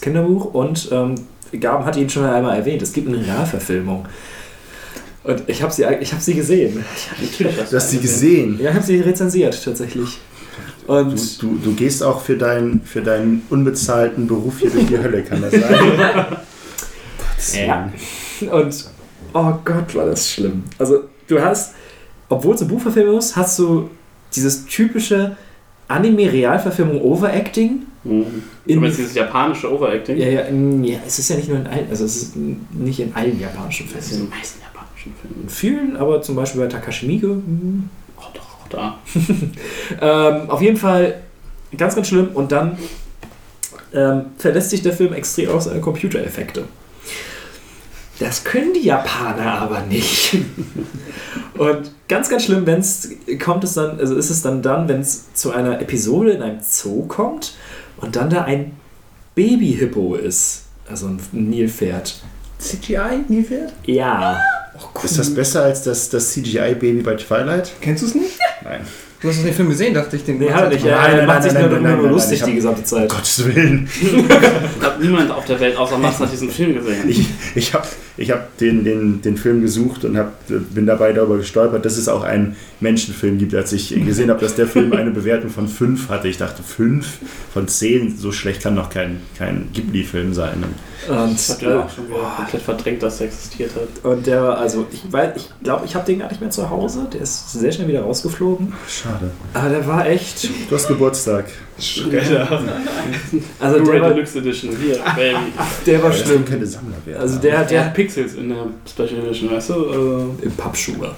Kinderbuch 0.00 0.52
und 0.54 0.88
ähm, 0.92 1.14
Gaben 1.60 1.84
hat 1.84 1.96
ihn 1.96 2.08
schon 2.10 2.24
einmal 2.24 2.56
erwähnt. 2.56 2.82
Es 2.82 2.92
gibt 2.92 3.08
eine 3.08 3.24
Realverfilmung. 3.24 4.06
Und 5.26 5.42
ich 5.48 5.62
habe 5.62 5.72
sie, 5.72 5.84
ich 6.00 6.12
hab 6.12 6.20
sie 6.20 6.34
gesehen. 6.34 6.84
Du 7.38 7.76
hast 7.76 7.90
sie 7.90 7.98
gesehen. 7.98 8.58
Ja, 8.60 8.70
ich 8.70 8.76
habe 8.76 8.86
sie 8.86 9.00
rezensiert 9.00 9.60
tatsächlich. 9.64 10.18
Und 10.86 11.42
Du, 11.42 11.48
du, 11.48 11.58
du 11.64 11.74
gehst 11.74 12.02
auch 12.02 12.20
für, 12.20 12.36
dein, 12.36 12.80
für 12.84 13.02
deinen 13.02 13.42
unbezahlten 13.50 14.26
Beruf 14.28 14.60
hier 14.60 14.70
durch 14.70 14.86
die 14.86 14.98
Hölle, 14.98 15.22
kann 15.24 15.42
das 15.42 15.52
sein? 15.52 16.36
Ja. 17.66 17.92
Und 18.50 18.84
oh 19.34 19.52
Gott, 19.64 19.94
war 19.94 20.06
das 20.06 20.30
schlimm. 20.30 20.64
Also 20.78 21.04
du 21.28 21.40
hast, 21.40 21.74
obwohl 22.28 22.54
es 22.54 22.60
eine 22.62 22.70
Buchverfilmung 22.70 23.18
ist, 23.18 23.36
hast 23.36 23.58
du 23.58 23.88
dieses 24.34 24.66
typische 24.66 25.36
Anime-Realverfilmung 25.88 27.00
Overacting. 27.02 27.82
Mhm. 28.04 28.24
In- 28.66 28.78
Aber 28.78 28.88
dieses 28.88 29.14
japanische 29.14 29.72
Overacting. 29.72 30.16
Ja, 30.16 30.26
ja, 30.28 30.40
in, 30.42 30.82
ja, 30.84 30.98
es 31.06 31.18
ist 31.18 31.28
ja 31.28 31.36
nicht 31.36 31.48
nur 31.48 31.58
in 31.58 31.66
allen, 31.66 31.86
also 31.88 32.04
es 32.04 32.16
ist 32.16 32.36
nicht 32.36 32.98
in 33.00 33.14
allen 33.14 33.38
japanischen 33.38 33.86
ist 33.86 33.94
in 33.94 34.00
Filmen. 34.02 34.24
den 34.30 34.38
meisten 34.38 34.60
japanischen 35.06 35.14
Filmen. 35.20 35.42
In 35.42 35.48
vielen, 35.48 35.96
aber 35.96 36.22
zum 36.22 36.36
Beispiel 36.36 36.60
bei 36.60 36.66
Takashi 36.68 37.06
Miike. 37.06 37.26
hm, 37.28 37.88
Oh, 38.18 38.22
doch, 38.32 38.60
auch 38.60 38.68
da. 38.70 38.98
Ähm, 40.00 40.50
auf 40.50 40.60
jeden 40.62 40.76
Fall 40.76 41.20
ganz, 41.76 41.94
ganz 41.94 42.08
schlimm. 42.08 42.28
Und 42.34 42.50
dann 42.52 42.78
ähm, 43.92 44.26
verlässt 44.38 44.70
sich 44.70 44.82
der 44.82 44.92
Film 44.92 45.12
extrem 45.12 45.50
auf 45.50 45.62
seine 45.62 45.80
Computereffekte. 45.80 46.64
Das 48.18 48.44
können 48.44 48.72
die 48.72 48.86
Japaner 48.86 49.60
aber 49.60 49.80
nicht. 49.82 50.36
Und 51.58 51.90
ganz, 52.08 52.28
ganz 52.30 52.44
schlimm, 52.44 52.64
wenn 52.66 52.80
es 52.80 53.10
kommt 53.42 53.64
es 53.64 53.74
dann, 53.74 53.98
also 53.98 54.14
ist 54.16 54.30
es 54.30 54.42
dann 54.42 54.62
dann, 54.62 54.88
wenn 54.88 55.00
es 55.00 55.32
zu 55.34 55.52
einer 55.52 55.80
Episode 55.80 56.32
in 56.32 56.42
einem 56.42 56.60
Zoo 56.62 57.04
kommt 57.06 57.54
und 57.98 58.16
dann 58.16 58.28
da 58.30 58.42
ein 58.44 58.72
Baby-Hippo 59.34 60.14
ist. 60.16 60.64
Also 60.88 61.06
ein 61.08 61.18
Nilpferd. 61.32 62.22
CGI, 62.58 63.24
Nilpferd? 63.28 63.72
Ja. 63.84 64.38
Ist 65.02 65.18
das 65.18 65.34
besser 65.34 65.62
als 65.64 65.82
das, 65.82 66.08
das 66.10 66.32
CGI-Baby 66.32 67.02
bei 67.02 67.14
Twilight? 67.14 67.72
Kennst 67.80 68.02
du 68.02 68.06
es 68.06 68.14
nicht? 68.14 68.38
Nein. 68.64 68.80
Du 69.20 69.28
hast 69.28 69.42
den 69.42 69.54
Film 69.54 69.68
gesehen, 69.70 69.94
dachte 69.94 70.16
ich. 70.16 70.24
Den 70.24 70.38
Nee, 70.38 70.50
hat 70.50 70.70
nicht. 70.70 70.84
Nein, 70.84 70.92
Er 70.94 71.16
nein, 71.16 71.26
macht 71.26 71.38
nein, 71.40 71.42
sich 71.42 71.52
nein, 71.54 71.62
nur 71.62 71.72
nein, 71.80 71.82
nein, 71.94 72.02
nein, 72.02 72.10
lustig 72.12 72.42
die 72.42 72.54
gesamte 72.54 72.84
Zeit. 72.84 73.08
Gottes 73.08 73.44
Willen. 73.46 73.88
Ich 74.00 74.84
habe 74.84 75.02
niemand 75.02 75.30
auf 75.30 75.44
der 75.46 75.58
Welt 75.58 75.76
außer 75.76 75.96
Max 75.98 76.18
hat 76.20 76.30
diesen 76.30 76.50
Film 76.50 76.74
gesehen. 76.74 77.08
Ich, 77.08 77.26
ich 77.54 77.74
habe 77.74 77.86
ich 78.18 78.30
hab 78.30 78.56
den, 78.58 78.84
den, 78.84 79.20
den 79.22 79.36
Film 79.36 79.60
gesucht 79.60 80.04
und 80.04 80.16
hab, 80.16 80.32
bin 80.48 80.86
dabei 80.86 81.12
darüber 81.12 81.36
gestolpert, 81.36 81.84
dass 81.84 81.96
es 81.96 82.08
auch 82.08 82.22
einen 82.22 82.56
Menschenfilm 82.80 83.38
gibt. 83.38 83.54
Als 83.54 83.72
ich 83.72 83.88
gesehen 84.06 84.30
habe, 84.30 84.40
dass 84.40 84.54
der 84.54 84.66
Film 84.66 84.92
eine 84.92 85.10
Bewertung 85.10 85.50
von 85.50 85.68
5 85.68 86.08
hatte, 86.08 86.28
ich 86.28 86.38
dachte, 86.38 86.62
5 86.62 87.06
von 87.52 87.68
10, 87.68 88.16
so 88.16 88.32
schlecht 88.32 88.62
kann 88.62 88.76
doch 88.76 88.90
kein, 88.90 89.20
kein 89.36 89.68
Ghibli-Film 89.72 90.32
sein. 90.34 90.64
Und, 91.08 91.34
Ich 91.38 91.48
habe 91.50 91.60
den 91.60 91.72
auch 91.78 91.90
schon 91.90 92.08
wieder 92.08 92.32
komplett 92.36 92.62
verdrängt, 92.62 93.02
dass 93.02 93.18
der 93.18 93.26
existiert 93.28 93.70
hat. 93.76 94.04
und 94.10 94.26
der 94.26 94.42
war, 94.42 94.58
also, 94.58 94.86
ich 94.90 95.02
glaube, 95.08 95.32
ich, 95.36 95.48
glaub, 95.62 95.84
ich 95.84 95.94
habe 95.94 96.04
den 96.06 96.18
gar 96.20 96.28
nicht 96.28 96.40
mehr 96.40 96.50
zu 96.50 96.68
Hause. 96.68 97.06
Der 97.12 97.20
ist 97.20 97.52
sehr 97.52 97.70
schnell 97.70 97.86
wieder 97.88 98.00
rausgeflogen. 98.02 98.72
Schade. 98.88 99.30
Aber 99.52 99.68
der 99.68 99.86
war 99.86 100.06
echt. 100.06 100.48
Du 100.68 100.74
hast 100.74 100.88
Geburtstag. 100.88 101.44
Also, 103.60 103.84
der 103.84 104.00
war, 104.00 104.10
Deluxe 104.10 104.38
Edition, 104.38 104.74
hier, 104.82 104.98
Baby. 105.14 105.36
der 105.86 106.02
war 106.02 106.12
schlimm. 106.12 106.44
könnte 106.44 106.66
Sammlerwert 106.66 107.20
Also, 107.20 107.34
haben. 107.34 107.42
der, 107.42 107.52
Der 107.58 107.64
der 107.64 107.84
hat 107.86 107.94
Pixels 108.06 108.34
in 108.34 108.48
der 108.48 108.66
Special 108.88 109.24
Edition, 109.24 109.50
weißt 109.50 109.70
du? 109.70 109.74
Also, 109.88 110.34
Im 110.42 110.52
Pappschuhe. 110.52 111.14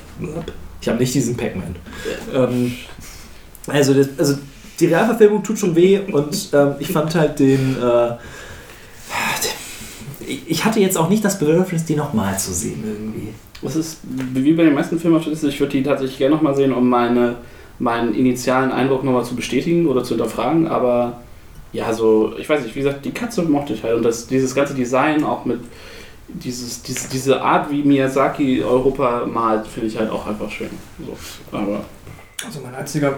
Ich 0.81 0.89
habe 0.89 0.99
nicht 0.99 1.15
diesen 1.15 1.37
Pac-Man. 1.37 1.77
Ähm, 2.35 2.73
also, 3.67 3.95
das, 3.95 4.09
also, 4.19 4.35
die 4.81 4.87
Realverfilmung 4.87 5.43
tut 5.43 5.59
schon 5.59 5.75
weh 5.77 5.99
und 6.13 6.49
ähm, 6.53 6.75
ich 6.79 6.89
fand 6.89 7.15
halt 7.15 7.39
den. 7.39 7.77
Äh, 7.77 8.09
den- 10.21 10.39
ich 10.47 10.65
hatte 10.65 10.79
jetzt 10.81 10.97
auch 10.99 11.09
nicht 11.09 11.25
das 11.25 11.39
Bedürfnis, 11.39 11.85
die 11.87 11.97
nochmal 11.97 12.39
zu 12.39 12.53
sehen 12.53 12.83
irgendwie. 12.85 13.29
Das 13.63 13.77
ist 13.77 13.99
wie 14.05 14.53
bei 14.53 14.65
den 14.65 14.75
meisten 14.75 15.01
Filmen, 15.01 15.21
ich 15.21 15.61
würde 15.61 15.73
die 15.73 15.83
tatsächlich 15.83 16.19
gerne 16.19 16.35
nochmal 16.37 16.55
sehen, 16.55 16.73
um 16.73 16.89
meine, 16.89 17.37
meinen 17.79 18.15
initialen 18.15 18.71
Eindruck 18.71 19.05
nochmal 19.05 19.25
zu 19.25 19.35
bestätigen 19.35 19.87
oder 19.87 20.05
zu 20.05 20.11
hinterfragen. 20.11 20.69
Aber 20.69 21.21
ja, 21.73 21.93
so, 21.93 22.35
ich 22.39 22.49
weiß 22.49 22.63
nicht, 22.63 22.75
wie 22.77 22.81
gesagt, 22.81 23.05
die 23.05 23.11
Katze 23.11 23.43
mochte 23.43 23.73
ich 23.73 23.83
halt. 23.83 23.95
Und 23.97 24.03
das, 24.05 24.27
dieses 24.27 24.55
ganze 24.55 24.75
Design 24.75 25.25
auch 25.25 25.45
mit 25.45 25.61
dieses, 26.29 26.83
diese, 26.83 27.09
diese 27.09 27.41
Art, 27.41 27.71
wie 27.71 27.83
Miyazaki 27.83 28.63
Europa 28.63 29.27
malt, 29.27 29.67
finde 29.67 29.89
ich 29.89 29.99
halt 29.99 30.11
auch 30.11 30.27
einfach 30.27 30.51
schön. 30.51 30.71
So, 30.99 31.17
aber 31.57 31.85
Also 32.47 32.61
mein 32.63 32.75
einziger 32.75 33.15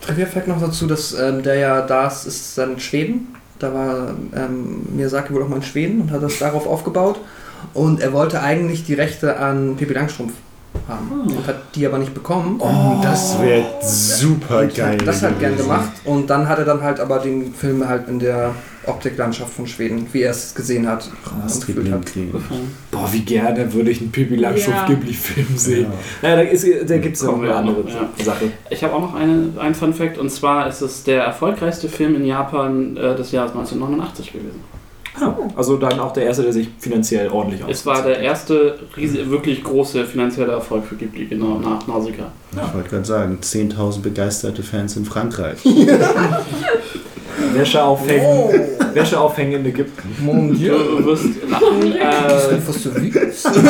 Trivia-Fact 0.00 0.48
noch 0.48 0.60
dazu, 0.60 0.86
dass 0.86 1.12
ähm, 1.12 1.42
der 1.42 1.56
ja 1.56 1.80
da 1.82 2.06
ist, 2.06 2.26
ist 2.26 2.58
dann 2.58 2.78
Schweden. 2.80 3.34
Da 3.58 3.72
war 3.72 4.14
ähm, 4.34 4.86
Miyazaki 4.96 5.32
wohl 5.34 5.42
auch 5.42 5.48
mal 5.48 5.56
in 5.56 5.62
Schweden 5.62 6.00
und 6.02 6.10
hat 6.10 6.22
das 6.22 6.38
darauf 6.38 6.66
aufgebaut. 6.66 7.18
Und 7.74 8.00
er 8.00 8.12
wollte 8.12 8.42
eigentlich 8.42 8.84
die 8.84 8.94
Rechte 8.94 9.38
an 9.38 9.76
Pippi 9.76 9.94
Langstrumpf 9.94 10.32
haben 10.88 11.30
und 11.30 11.46
hat 11.46 11.56
die 11.74 11.86
aber 11.86 11.98
nicht 11.98 12.14
bekommen. 12.14 12.56
Oh, 12.58 13.00
das 13.02 13.40
wäre 13.40 13.64
super 13.82 14.66
geil. 14.66 14.98
hat 14.98 15.06
das 15.06 15.22
halt 15.22 15.38
gern 15.38 15.56
gemacht 15.56 15.92
und 16.04 16.28
dann 16.28 16.48
hat 16.48 16.58
er 16.58 16.64
dann 16.64 16.82
halt 16.82 16.98
aber 16.98 17.18
den 17.18 17.54
Film 17.54 17.86
halt 17.86 18.08
in 18.08 18.18
der 18.18 18.54
Optiklandschaft 18.86 19.52
von 19.54 19.66
Schweden, 19.66 20.06
wie 20.12 20.22
er 20.22 20.30
es 20.32 20.54
gesehen 20.54 20.86
hat, 20.88 21.10
und 21.30 21.66
gefühlt 21.66 21.90
hat. 21.92 22.02
Boah, 22.90 23.08
wie 23.12 23.20
gerne 23.20 23.72
würde 23.72 23.90
ich 23.90 24.00
einen 24.00 24.10
Pippi 24.12 24.36
Langstrumpf 24.36 24.78
Ja. 24.78 24.86
Ghibli-Film 24.86 25.56
sehen. 25.56 25.86
Ja, 26.22 26.36
da, 26.36 26.42
ist- 26.42 26.66
da 26.88 26.98
gibt 26.98 27.16
es 27.16 27.22
noch 27.22 27.40
eine 27.40 27.54
andere 27.54 27.84
ja. 27.88 28.24
Sache. 28.24 28.50
Ich 28.70 28.82
habe 28.82 28.94
auch 28.94 29.00
noch 29.00 29.14
eine, 29.14 29.50
einen 29.58 29.74
Fun 29.74 29.92
Fact 29.94 30.18
und 30.18 30.30
zwar 30.30 30.68
ist 30.68 30.80
es 30.80 31.04
der 31.04 31.22
erfolgreichste 31.24 31.88
Film 31.88 32.16
in 32.16 32.24
Japan 32.26 32.96
äh, 32.96 33.14
des 33.14 33.32
Jahres 33.32 33.52
1989 33.52 34.32
gewesen. 34.32 34.60
Ja, 35.20 35.36
also 35.56 35.76
dann 35.76 36.00
auch 36.00 36.14
der 36.14 36.24
erste, 36.24 36.42
der 36.42 36.54
sich 36.54 36.68
finanziell 36.78 37.28
ordentlich 37.28 37.60
Es 37.68 37.84
war 37.84 38.02
der 38.02 38.20
erste 38.20 38.78
riesige, 38.96 39.28
wirklich 39.30 39.62
große 39.62 40.06
finanzielle 40.06 40.52
Erfolg 40.52 40.86
für 40.86 40.94
Ghibli, 40.96 41.26
genau, 41.26 41.58
nach 41.58 41.86
Nausicaa. 41.86 42.32
Ich 42.52 42.74
wollte 42.74 42.88
gerade 42.88 43.04
sagen, 43.04 43.38
10.000 43.42 44.00
begeisterte 44.00 44.62
Fans 44.62 44.96
in 44.96 45.04
Frankreich. 45.04 45.58
Wäsche 47.54 47.82
aufhängen, 47.82 48.50
Wäsche 48.94 49.18
aufhängen 49.18 49.52
in 49.60 49.66
Ägypten. 49.66 50.14
Mon 50.20 50.54
Dieu. 50.54 50.72
Du 50.76 51.04
wirst 51.06 51.24
lachen. 51.48 51.92
Äh, 51.96 52.58
Was 52.66 52.82
du 52.82 53.02
wiegst? 53.02 53.48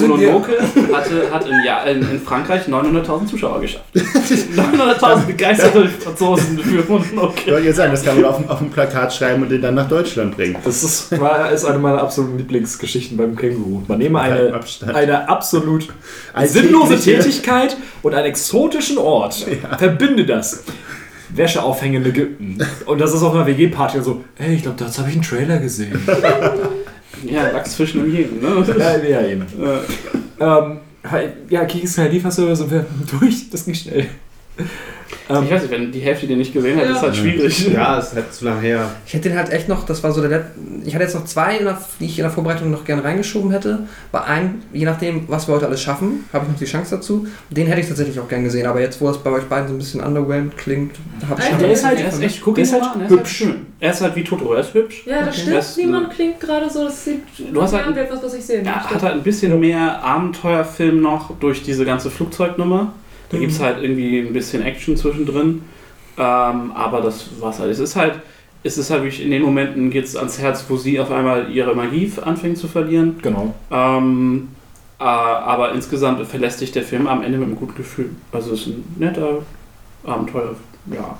Mononoke 0.00 0.52
hatte, 0.92 1.30
hat 1.30 1.46
im 1.48 1.64
Jahr, 1.64 1.86
in, 1.86 1.98
in 2.00 2.20
Frankreich 2.20 2.62
900.000 2.66 3.26
Zuschauer 3.28 3.60
geschafft. 3.60 3.84
900.000 3.94 5.26
begeisterte 5.26 5.88
Franzosen 5.88 6.58
für 6.58 6.80
Ich 6.80 6.88
Mononoke. 6.88 7.52
wollte 7.52 7.66
jetzt 7.66 7.76
sagen, 7.76 7.92
das 7.92 8.02
kann 8.04 8.20
man 8.20 8.24
auf, 8.24 8.50
auf 8.50 8.60
ein 8.60 8.70
Plakat 8.70 9.14
schreiben 9.14 9.42
und 9.42 9.50
den 9.50 9.62
dann 9.62 9.74
nach 9.76 9.88
Deutschland 9.88 10.36
bringen. 10.36 10.56
Das 10.64 10.82
ist, 10.82 11.18
war, 11.20 11.50
ist 11.52 11.64
eine 11.64 11.78
meiner 11.78 12.00
absoluten 12.02 12.38
Lieblingsgeschichten 12.38 13.16
beim 13.16 13.36
Känguru. 13.36 13.82
Man 13.86 13.98
nehme 13.98 14.20
eine, 14.20 14.60
eine 14.92 15.28
absolut 15.28 15.88
sinnlose 16.44 16.98
Tätigkeit 16.98 17.76
und 18.02 18.14
einen 18.14 18.26
exotischen 18.26 18.98
Ort. 18.98 19.46
Verbinde 19.78 20.26
das. 20.26 20.64
Wäsche 21.36 21.62
aufhängen 21.62 22.02
in 22.02 22.10
Ägypten. 22.10 22.58
Und 22.86 23.00
das 23.00 23.12
ist 23.14 23.22
auf 23.22 23.34
einer 23.34 23.46
WG-Party 23.46 23.98
und 23.98 24.04
so, 24.04 24.24
ey, 24.38 24.54
ich 24.54 24.62
glaube, 24.62 24.76
das 24.78 24.98
habe 24.98 25.08
ich 25.08 25.14
einen 25.16 25.24
Trailer 25.24 25.58
gesehen. 25.58 25.98
Ja, 27.22 27.50
Lachsfischen 27.50 28.04
im 28.04 28.12
Jeden, 28.12 28.42
ne? 28.42 28.62
ja, 28.78 28.98
ja, 28.98 29.26
eben. 29.26 29.42
Äh, 29.42 30.44
Ähm, 30.44 30.78
ja, 31.48 31.64
Kingston 31.64 32.10
Lieferservice 32.10 32.58
sind 32.58 32.70
wir 32.70 32.84
durch. 33.18 33.48
Das 33.50 33.64
ging 33.64 33.72
schnell. 33.74 34.08
Ähm, 35.28 35.44
Ich 35.44 35.50
weiß 35.50 35.62
nicht, 35.62 35.70
wenn 35.70 35.90
die 35.92 36.00
Hälfte 36.00 36.26
den 36.26 36.38
nicht 36.38 36.52
gesehen 36.52 36.76
hat, 36.78 36.84
Ja. 36.86 36.92
ist 36.92 37.02
halt 37.02 37.16
schwierig. 37.16 37.68
Ja, 37.72 37.98
es 37.98 38.08
ist 38.08 38.14
halt 38.16 38.32
zu 38.34 38.44
lange 38.44 38.60
her. 38.60 38.90
Ich 39.06 39.14
hätte 39.14 39.28
den 39.28 39.38
halt 39.38 39.50
echt 39.50 39.68
noch, 39.68 39.84
das 39.86 40.02
war 40.02 40.12
so 40.12 40.20
der 40.20 40.30
Let 40.30 40.44
Ich 40.84 40.94
hatte 40.94 41.04
jetzt 41.04 41.14
noch 41.14 41.24
zwei, 41.24 41.58
der, 41.58 41.78
die 42.00 42.04
ich 42.06 42.18
in 42.18 42.22
der 42.24 42.30
Vorbereitung 42.30 42.70
noch 42.70 42.84
gerne 42.84 43.02
reingeschoben 43.02 43.50
hätte. 43.50 43.80
Bei 44.12 44.22
einem, 44.24 44.62
je 44.72 44.84
nachdem, 44.84 45.24
was 45.28 45.48
wir 45.48 45.54
heute 45.54 45.66
alles 45.66 45.80
schaffen, 45.82 46.24
habe 46.32 46.44
ich 46.44 46.52
noch 46.52 46.58
die 46.58 46.64
Chance 46.66 46.96
dazu. 46.96 47.26
Den 47.50 47.66
hätte 47.66 47.80
ich 47.80 47.88
tatsächlich 47.88 48.18
auch 48.20 48.28
gern 48.28 48.44
gesehen, 48.44 48.66
aber 48.66 48.80
jetzt, 48.80 49.00
wo 49.00 49.08
es 49.08 49.18
bei 49.18 49.30
euch 49.30 49.44
beiden 49.44 49.68
so 49.68 49.74
ein 49.74 49.78
bisschen 49.78 50.00
underwhelmed 50.02 50.56
klingt, 50.56 50.96
habe 51.28 51.40
ich 51.40 51.46
Echt? 51.46 51.50
schon 51.54 51.58
der 51.60 51.72
ist 51.72 51.84
halt, 51.86 52.00
Er 52.00 52.08
ist 52.08 52.22
echt, 52.22 52.42
guck, 52.42 52.54
der 52.56 52.64
ist 52.64 52.72
halt 52.72 52.82
mal 52.82 52.90
an, 52.92 53.00
ist 53.02 53.10
halt 53.10 53.20
hübsch. 53.20 53.32
schön. 53.36 53.66
Er 53.80 53.90
ist 53.92 54.00
halt 54.00 54.16
wie 54.16 54.24
Totoro, 54.24 54.54
er 54.54 54.60
ist 54.60 54.74
hübsch. 54.74 55.02
Ja, 55.06 55.20
das 55.20 55.28
Okay. 55.28 55.38
stimmt. 55.40 55.56
Das- 55.56 55.76
Niemand 55.76 56.10
klingt 56.10 56.40
gerade 56.40 56.68
so, 56.70 56.84
das 56.84 57.04
sieht 57.04 57.22
Du 57.52 57.62
hast 57.62 57.72
halt- 57.72 57.94
ja, 57.96 58.02
etwas, 58.02 58.22
was 58.22 58.34
ich 58.34 58.44
sehen 58.44 58.64
Er 58.66 58.74
möchte. 58.76 58.90
hat 58.90 59.02
halt 59.02 59.14
ein 59.14 59.22
bisschen 59.22 59.58
mehr 59.60 60.02
Abenteuerfilm 60.02 61.00
noch 61.00 61.38
durch 61.38 61.62
diese 61.62 61.84
ganze 61.84 62.10
Flugzeugnummer. 62.10 62.92
Da 63.34 63.38
Mhm. 63.38 63.40
gibt 63.40 63.52
es 63.52 63.60
halt 63.60 63.82
irgendwie 63.82 64.20
ein 64.20 64.32
bisschen 64.32 64.62
Action 64.62 64.96
zwischendrin. 64.96 65.62
Ähm, 66.16 66.72
aber 66.74 67.00
das 67.00 67.28
war's 67.40 67.58
halt. 67.58 67.70
Es 67.70 67.78
ist 67.80 67.96
halt, 67.96 68.20
es 68.62 68.78
ist 68.78 68.90
halt 68.90 69.02
wirklich 69.02 69.22
in 69.22 69.30
den 69.30 69.42
Momenten 69.42 69.90
geht 69.90 70.04
es 70.04 70.16
ans 70.16 70.38
Herz, 70.38 70.64
wo 70.68 70.76
sie 70.76 70.98
auf 71.00 71.10
einmal 71.10 71.50
ihre 71.50 71.74
Magie 71.74 72.10
anfängt 72.24 72.56
zu 72.58 72.68
verlieren. 72.68 73.18
Genau. 73.20 73.52
Ähm, 73.70 74.48
äh, 75.00 75.02
aber 75.04 75.72
insgesamt 75.72 76.24
verlässt 76.26 76.60
sich 76.60 76.70
der 76.72 76.84
Film 76.84 77.06
am 77.08 77.22
Ende 77.22 77.38
mit 77.38 77.48
einem 77.48 77.56
guten 77.56 77.74
Gefühl. 77.74 78.10
Also 78.32 78.52
es 78.52 78.60
ist 78.60 78.66
ein 78.68 78.84
netter 78.98 79.38
Abenteuer. 80.04 80.54
Ja. 80.92 81.18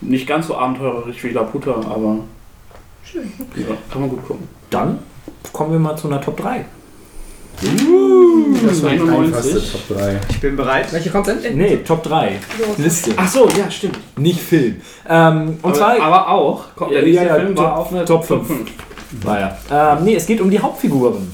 Nicht 0.00 0.26
ganz 0.26 0.48
so 0.48 0.56
abenteurerisch 0.58 1.22
wie 1.24 1.28
Laputa, 1.30 1.70
aber 1.72 2.18
Schön. 3.04 3.32
ja, 3.56 3.76
kann 3.90 4.00
man 4.02 4.10
gut 4.10 4.26
gucken. 4.26 4.48
Dann 4.70 4.98
kommen 5.52 5.72
wir 5.72 5.78
mal 5.78 5.96
zu 5.96 6.08
einer 6.08 6.20
Top 6.20 6.36
3. 6.38 6.64
Das 7.62 8.82
war 8.82 8.90
91. 8.90 9.26
einfachste 9.34 9.72
Top 9.88 9.96
3. 9.98 10.20
Ich 10.30 10.40
bin 10.40 10.56
bereit. 10.56 10.92
Welche 10.92 11.10
kommt 11.10 11.26
denn? 11.28 11.56
Nee, 11.56 11.76
Top 11.78 12.02
3. 12.02 12.38
So. 12.76 12.82
Liste. 12.82 13.12
Ach 13.16 13.28
so, 13.28 13.48
ja, 13.56 13.70
stimmt. 13.70 13.98
Nicht 14.18 14.40
Film. 14.40 14.76
Ähm, 15.08 15.58
und 15.62 15.64
aber, 15.64 15.74
zwar. 15.74 16.00
aber 16.00 16.28
auch, 16.28 16.64
kommt 16.76 16.90
der 16.92 17.00
Ja, 17.00 17.04
nächste 17.06 17.26
ja, 17.26 17.34
Film 17.36 17.54
Top- 17.56 17.64
war 17.64 17.76
auf 17.78 17.92
einer 17.92 18.04
Top 18.04 18.24
fünf. 18.24 18.48
war 19.22 19.40
ja. 19.40 19.58
Ähm, 19.70 20.04
nee, 20.04 20.14
es 20.16 20.26
geht 20.26 20.40
um 20.40 20.50
die 20.50 20.58
Hauptfiguren. 20.60 21.30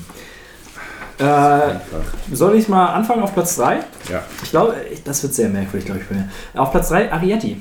Äh, 1.19 1.75
soll 2.33 2.57
ich 2.57 2.69
mal 2.69 2.87
anfangen 2.87 3.23
auf 3.23 3.35
Platz 3.35 3.57
3? 3.57 3.81
Ja. 4.11 4.23
Ich 4.43 4.51
glaube, 4.51 4.75
das 5.05 5.23
wird 5.23 5.35
sehr 5.35 5.49
merkwürdig, 5.49 5.87
glaube 5.87 6.01
ich. 6.01 6.09
bei 6.09 6.15
mir. 6.17 6.29
Auf 6.55 6.71
Platz 6.71 6.89
3 6.89 7.13
Arietti. 7.13 7.61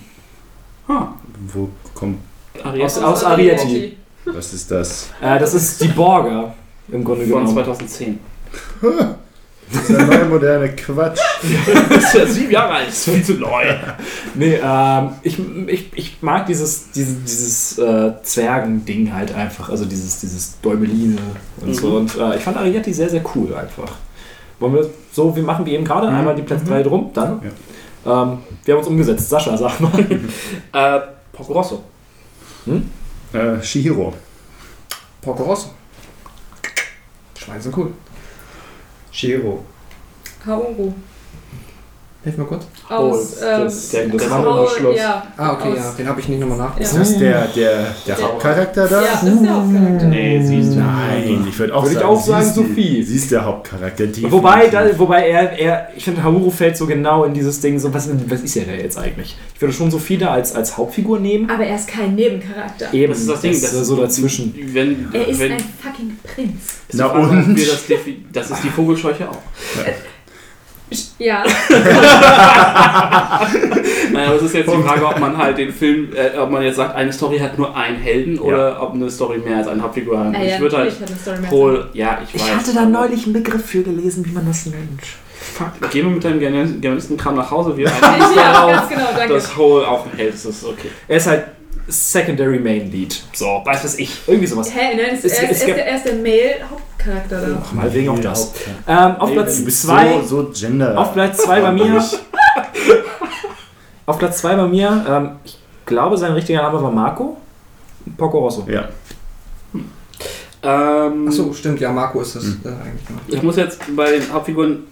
Ah, 0.87 1.07
Wo 1.53 1.69
kommt. 1.93 2.19
Ariel 2.63 2.85
Aus- 2.85 2.97
aus 2.99 3.23
Arietti. 3.23 3.97
Was 4.25 4.53
ist 4.53 4.69
das? 4.69 5.09
Äh, 5.21 5.39
das 5.39 5.53
ist 5.53 5.81
die 5.81 5.87
Borger 5.87 6.53
im 6.91 7.03
Grunde 7.03 7.21
von 7.25 7.39
genommen. 7.45 7.53
2010. 7.53 8.19
Das 9.73 9.83
ist 9.83 9.89
der 9.89 10.05
neue 10.05 10.25
moderne 10.25 10.69
Quatsch. 10.75 11.19
Das 11.89 12.03
ist 12.03 12.13
ja 12.13 12.25
sieben 12.25 12.51
Jahre 12.51 12.73
alt, 12.73 12.89
ist 12.89 13.05
viel 13.05 13.23
zu 13.23 13.33
neu. 13.35 13.63
Nee, 14.35 14.59
ähm, 14.63 15.09
ich, 15.23 15.37
ich, 15.67 15.91
ich 15.95 16.17
mag 16.21 16.45
dieses, 16.45 16.91
dieses, 16.91 17.23
dieses 17.23 17.77
äh, 17.79 18.11
Zwergending 18.23 19.13
halt 19.13 19.33
einfach, 19.33 19.69
also 19.69 19.85
dieses, 19.85 20.19
dieses 20.19 20.59
Däumeline 20.61 21.17
und 21.61 21.69
Mhm. 21.69 21.73
so. 21.73 21.95
Und 21.97 22.15
äh, 22.17 22.35
ich 22.37 22.43
fand 22.43 22.57
Arietti 22.57 22.93
sehr, 22.93 23.09
sehr 23.09 23.23
cool 23.35 23.53
einfach. 23.55 23.91
Wollen 24.59 24.73
wir 24.75 24.89
so, 25.13 25.35
wir 25.35 25.43
machen 25.43 25.65
wie 25.65 25.73
eben 25.73 25.85
gerade, 25.85 26.09
Mhm. 26.09 26.15
einmal 26.15 26.35
die 26.35 26.41
Platz 26.43 26.63
3 26.65 26.83
drum, 26.83 27.11
dann. 27.13 27.41
Ähm, 27.43 27.51
wir 28.03 28.73
haben 28.73 28.79
uns 28.79 28.87
umgesetzt. 28.87 29.29
Sascha, 29.29 29.55
sag 29.57 29.79
mal. 29.79 29.91
äh, 30.73 30.99
Porco 31.31 31.53
Rosso. 31.53 31.83
Äh, 33.33 33.61
Shihiro. 33.63 34.13
Porco 35.21 35.43
Rosso. 35.43 35.69
Schweine 37.37 37.61
sind 37.61 37.75
cool. 37.77 37.91
She-Hulk. 39.11 39.65
Hilf 42.23 42.37
mir 42.37 42.45
kurz. 42.45 42.65
Aus, 42.87 43.37
Oh, 43.41 43.45
ähm, 43.45 43.63
das- 43.63 43.89
der- 43.89 44.07
das 44.09 44.21
das 44.21 44.29
Haus- 44.31 44.45
Wanderschloss. 44.45 44.95
Ja, 44.95 45.23
Ah, 45.37 45.53
okay, 45.53 45.69
aus- 45.71 45.77
ja, 45.77 45.91
den 45.97 46.07
habe 46.07 46.19
ich 46.21 46.29
nicht 46.29 46.39
nochmal 46.39 46.57
nachgeguckt. 46.59 46.81
Ist 46.85 46.95
das 46.95 47.17
der, 47.17 47.47
der, 47.47 47.95
der 48.05 48.15
Der- 48.15 48.21
Hauptcharakter 48.21 48.87
da? 48.87 49.01
Ja, 49.01 49.07
das 49.13 49.23
ist 49.23 49.41
der 49.43 49.55
Hauptcharakter. 49.55 50.05
Nee, 50.05 50.41
siehst 50.45 50.73
du. 50.73 50.79
Nein, 50.81 51.47
ich 51.49 51.57
würde 51.57 51.73
auch 51.73 51.81
Würde 51.81 51.93
ich 51.95 51.99
sagen, 51.99 52.09
auch 52.15 52.21
sagen, 52.23 52.43
sie 52.43 52.49
ist 52.49 52.55
Sophie. 52.55 53.03
Sie 53.03 53.15
ist 53.15 53.31
der 53.31 53.43
Hauptcharakter. 53.43 54.05
definitiv. 54.05 54.31
Wobei, 54.31 54.67
da, 54.67 54.99
wobei 54.99 55.29
er, 55.29 55.51
er, 55.59 55.87
ich 55.95 56.03
finde, 56.03 56.23
Hauru 56.23 56.51
fällt 56.51 56.77
so 56.77 56.85
genau 56.85 57.23
in 57.23 57.33
dieses 57.33 57.59
Ding, 57.59 57.79
so, 57.79 57.91
was, 57.91 58.07
was 58.27 58.41
ist 58.41 58.55
er 58.55 58.65
da 58.65 58.73
jetzt 58.73 58.99
eigentlich? 58.99 59.35
Ich 59.55 59.59
würde 59.61 59.73
schon 59.73 59.89
Sophie 59.89 60.17
da 60.19 60.29
als, 60.31 60.53
als 60.53 60.77
Hauptfigur 60.77 61.19
nehmen. 61.19 61.49
Aber 61.49 61.63
er 61.65 61.75
ist 61.75 61.87
kein 61.87 62.13
Nebencharakter. 62.13 62.93
Eben, 62.93 63.13
Das 63.13 63.21
ist 63.21 63.29
das 63.31 63.41
Ding, 63.41 63.53
das 63.53 63.73
ist 63.73 63.87
so 63.87 63.95
dazwischen. 63.95 64.53
Wenn, 64.73 65.07
Er 65.11 65.27
ist 65.27 65.39
wenn, 65.39 65.53
ein 65.53 65.57
fucking 65.81 66.11
Prinz. 66.21 66.53
ist 66.87 66.93
Na 66.93 67.07
und? 67.07 67.55
wir 67.57 67.65
das, 67.65 67.81
das 68.31 68.51
ist 68.51 68.63
die 68.63 68.69
Vogelscheuche 68.69 69.27
auch. 69.27 69.37
Ja, 71.19 71.43
Nein, 74.11 74.25
aber 74.27 74.35
es 74.35 74.41
ist 74.43 74.55
jetzt 74.55 74.71
die 74.71 74.81
Frage, 74.81 75.05
ob 75.07 75.19
man 75.19 75.37
halt 75.37 75.57
den 75.57 75.71
Film, 75.71 76.09
äh, 76.13 76.37
ob 76.37 76.49
man 76.51 76.63
jetzt 76.63 76.75
sagt, 76.77 76.95
eine 76.95 77.13
Story 77.13 77.39
hat 77.39 77.57
nur 77.57 77.75
einen 77.75 77.97
Helden 77.97 78.39
oder 78.39 78.81
ob 78.81 78.93
eine 78.93 79.09
Story 79.09 79.37
mehr 79.37 79.57
als 79.57 79.67
eine 79.67 79.81
Hauptfigur 79.81 80.19
hat. 80.19 80.35
ah, 80.35 80.43
ja 80.43 80.55
ich 80.55 80.59
würde 80.59 80.77
halt 80.77 80.93
Paul, 81.49 81.89
ja, 81.93 82.19
ich 82.23 82.33
weiß. 82.33 82.49
einen 83.25 83.33
Begriff 83.33 83.65
für 83.65 83.83
gelesen, 83.83 84.25
wie 84.25 84.31
man 84.31 84.45
das 84.45 84.65
nennt. 84.65 85.01
Fuck, 85.53 85.91
gehen 85.91 86.05
wir 86.07 86.11
mit 86.13 86.23
deinem 86.23 86.39
German- 86.39 86.81
Germanistenkram 86.81 87.35
nach 87.35 87.49
Hause. 87.49 87.75
Wir 87.77 87.85
Ja, 88.35 88.53
darauf, 88.53 88.71
ganz 88.71 88.89
genau, 88.89 89.07
danke. 89.15 89.33
dass 89.33 89.55
Hole 89.57 89.87
auch 89.87 90.05
ein 90.05 90.11
Held 90.17 90.33
ist 90.33 90.65
okay. 90.65 90.89
Er 91.07 91.17
ist 91.17 91.27
halt 91.27 91.45
Secondary 91.87 92.59
Main 92.59 92.91
Lead. 92.91 93.21
So, 93.33 93.61
weiß 93.65 93.83
was 93.83 93.97
ich. 93.99 94.15
Irgendwie 94.27 94.47
sowas. 94.47 94.71
Hä, 94.73 94.95
nein, 94.95 95.15
es, 95.15 95.25
Es- 95.25 95.33
er, 95.39 95.49
es 95.51 95.57
ist, 95.57 95.63
er, 95.63 95.67
ist 95.69 95.77
der, 95.77 95.87
er 95.87 95.95
ist 95.97 96.05
der 96.05 96.15
Male-Hauptcharakter 96.15 97.41
da. 97.41 97.61
Ach, 97.65 97.73
mal 97.73 97.93
wegen 97.93 98.09
auch 98.09 98.19
das. 98.19 98.53
Ähm, 98.87 99.15
auf 99.17 99.29
Du 99.29 99.35
Platz 99.35 99.63
bist 99.65 99.81
2 99.83 100.21
so, 100.21 100.43
so 100.43 100.51
Gender. 100.53 100.97
Auf 100.97 101.13
Platz 101.13 101.37
2 101.43 101.61
bei 101.61 101.71
mir. 101.71 102.03
Auf 104.05 104.17
Platz 104.19 104.39
2 104.39 104.55
bei 104.55 104.67
mir, 104.67 105.05
ähm, 105.07 105.29
ich 105.43 105.57
glaube, 105.85 106.17
sein 106.17 106.33
richtiger 106.33 106.61
Name 106.63 106.81
war 106.81 106.91
Marco. 106.91 107.37
Poco 108.17 108.39
Rosso. 108.39 108.65
Ja. 108.69 108.89
Ähm, 110.63 111.27
Achso, 111.27 111.51
stimmt, 111.53 111.79
ja, 111.79 111.91
Marco 111.91 112.21
ist 112.21 112.35
das 112.35 112.43
Hm. 112.43 112.61
äh, 112.65 112.67
eigentlich. 112.69 113.35
Ich 113.37 113.41
muss 113.43 113.55
jetzt 113.55 113.79
bei 113.95 114.11
den 114.11 114.31
Hauptfiguren, 114.31 114.83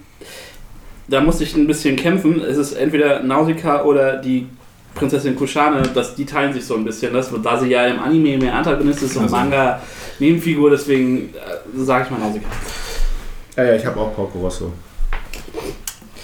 da 1.08 1.22
musste 1.22 1.43
ich 1.43 1.56
ein 1.56 1.67
bisschen 1.67 1.95
kämpfen. 1.95 2.41
Es 2.41 2.58
ist 2.58 2.74
entweder 2.74 3.22
Nausicaa 3.22 3.83
oder 3.83 4.17
die 4.17 4.48
Prinzessin 4.95 5.35
Kushane, 5.35 5.84
das, 5.93 6.16
die 6.16 6.26
teilen 6.26 6.53
sich 6.53 6.66
so 6.66 6.76
ein 6.76 6.84
bisschen. 6.84 7.14
Das, 7.14 7.30
da 7.43 7.59
sie 7.59 7.68
ja 7.68 7.85
im 7.88 8.00
Anime 8.00 8.38
mehr 8.38 8.56
Antagonist 8.56 9.03
ist 9.03 9.16
und 9.16 9.24
Also. 9.24 9.35
Manga 9.35 9.82
Nebenfigur, 10.19 10.69
deswegen 10.69 11.34
äh, 11.34 11.84
sage 11.85 12.06
ich 12.06 12.11
mal 12.11 12.19
Nausicaa. 12.19 12.50
Ja, 13.56 13.64
ja, 13.64 13.76
ich 13.76 13.85
habe 13.85 14.00
auch 14.00 14.14
Porco 14.14 14.40
Rosso. 14.40 14.74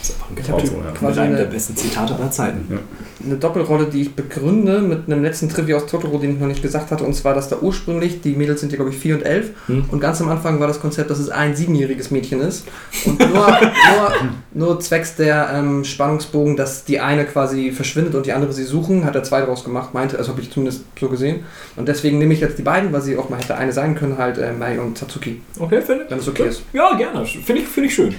Das 0.08 0.09
ist 0.09 0.16
einfach 0.16 0.30
ein 0.30 0.38
Ich 0.38 0.45
Typ. 0.45 0.56
hab 0.56 0.64
Typ, 0.64 0.85
ja. 0.85 0.92
quasi 0.92 1.06
Mit 1.06 1.19
einem 1.19 1.35
der 1.35 1.45
eine, 1.45 1.53
besten 1.53 1.75
Zitate 1.75 2.16
aller 2.16 2.32
Zeiten. 2.32 2.80
eine 3.25 3.35
Doppelrolle, 3.38 3.85
die 3.85 4.01
ich 4.01 4.14
begründe 4.16 4.82
mit 4.82 5.08
einem 5.08 5.24
letzten 5.24 5.50
Trivia 5.50 5.77
aus 5.77 5.85
Totoro, 5.88 6.17
den 6.19 6.34
ich 6.34 6.40
noch 6.40 6.48
nicht 6.48 6.61
gesagt 6.61 6.92
hatte. 6.92 7.03
Und 7.03 7.14
zwar, 7.16 7.34
dass 7.34 7.50
da 7.50 7.58
ursprünglich, 7.61 8.22
die 8.22 8.35
Mädels 8.35 8.59
sind 8.61 8.72
ja 8.72 8.75
glaube 8.75 8.92
ich 8.92 8.98
4 8.98 9.16
und 9.16 9.22
11. 9.24 9.50
Hm. 9.67 9.85
Und 9.90 10.00
ganz 10.00 10.22
am 10.22 10.30
Anfang 10.30 10.59
war 10.59 10.67
das 10.67 10.80
Konzept, 10.80 11.09
dass 11.09 11.19
es 11.19 11.30
ein 11.30 11.56
siebenjähriges 11.56 12.11
Mädchen 12.11 12.42
ist. 12.42 12.66
Und 13.06 13.19
nur, 13.19 13.30
nur, 13.48 14.11
nur 14.53 14.80
zwecks 14.80 15.16
der 15.16 15.50
ähm, 15.53 15.84
Spannungsbogen, 15.84 16.56
dass 16.56 16.85
die 16.85 17.00
eine 17.00 17.25
quasi 17.25 17.72
verschwindet 17.72 18.14
und 18.16 18.25
die 18.25 18.34
andere 18.34 18.53
sie 18.53 18.64
suchen, 18.64 19.06
hat 19.06 19.16
er 19.16 19.24
zwei 19.24 19.42
draus 19.42 19.64
gemacht, 19.64 19.93
meinte, 19.93 20.17
also 20.17 20.32
habe 20.34 20.42
ich 20.42 20.51
zumindest 20.51 20.84
so 21.00 21.09
gesehen. 21.09 21.45
Und 21.75 21.88
deswegen 21.88 22.19
nehme 22.19 22.34
ich 22.34 22.42
jetzt 22.42 22.58
die 22.58 22.64
beiden, 22.64 22.93
weil 22.93 23.01
sie 23.01 23.17
auch 23.17 23.30
mal 23.30 23.40
hätte 23.40 23.56
eine 23.56 23.72
sein 23.72 23.95
können, 23.95 24.17
halt 24.17 24.38
äh, 24.38 24.51
Mai 24.53 24.80
und 24.80 24.98
Tatsuki, 24.98 25.42
Okay, 25.58 25.82
finde 25.82 26.06
wenn 26.09 26.19
es 26.19 26.27
okay 26.27 26.48
ist. 26.50 26.64
Ja, 26.74 26.95
gerne. 26.95 27.25
Finde 27.25 27.61
ich, 27.61 27.67
find 27.67 27.88
ich 27.88 27.95
schön. 27.95 28.16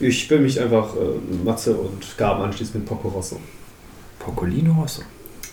Ich 0.00 0.28
will 0.30 0.40
mich 0.40 0.60
einfach 0.60 0.88
äh, 0.94 1.44
Matze 1.44 1.72
und 1.74 2.16
Gaben 2.18 2.42
anschließen 2.42 2.78
mit 2.80 2.86
Poco 2.88 3.08
Rosso. 3.08 3.38
Pocolino 4.18 4.72
Rosso. 4.80 5.02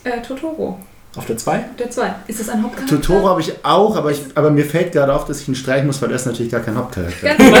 Äh, 0.04 0.20
Totoro, 0.20 0.78
Auf 1.16 1.24
der 1.26 1.36
2? 1.38 1.64
der 1.78 1.90
zwei. 1.90 2.14
Ist 2.26 2.40
das 2.40 2.48
ein 2.50 2.62
Hauptcharakter? 2.62 2.96
Totoro 3.00 3.28
habe 3.30 3.40
ich 3.40 3.52
auch, 3.62 3.96
aber, 3.96 4.10
ich, 4.10 4.20
aber 4.34 4.50
mir 4.50 4.64
fällt 4.66 4.92
gerade 4.92 5.14
auf, 5.14 5.24
dass 5.24 5.40
ich 5.40 5.48
ihn 5.48 5.54
streichen 5.54 5.86
muss, 5.86 6.02
weil 6.02 6.10
er 6.10 6.16
ist 6.16 6.26
natürlich 6.26 6.50
gar 6.52 6.60
kein 6.60 6.76
Hauptcharakter. 6.76 7.26
Ganz 7.28 7.38
genau, 7.38 7.56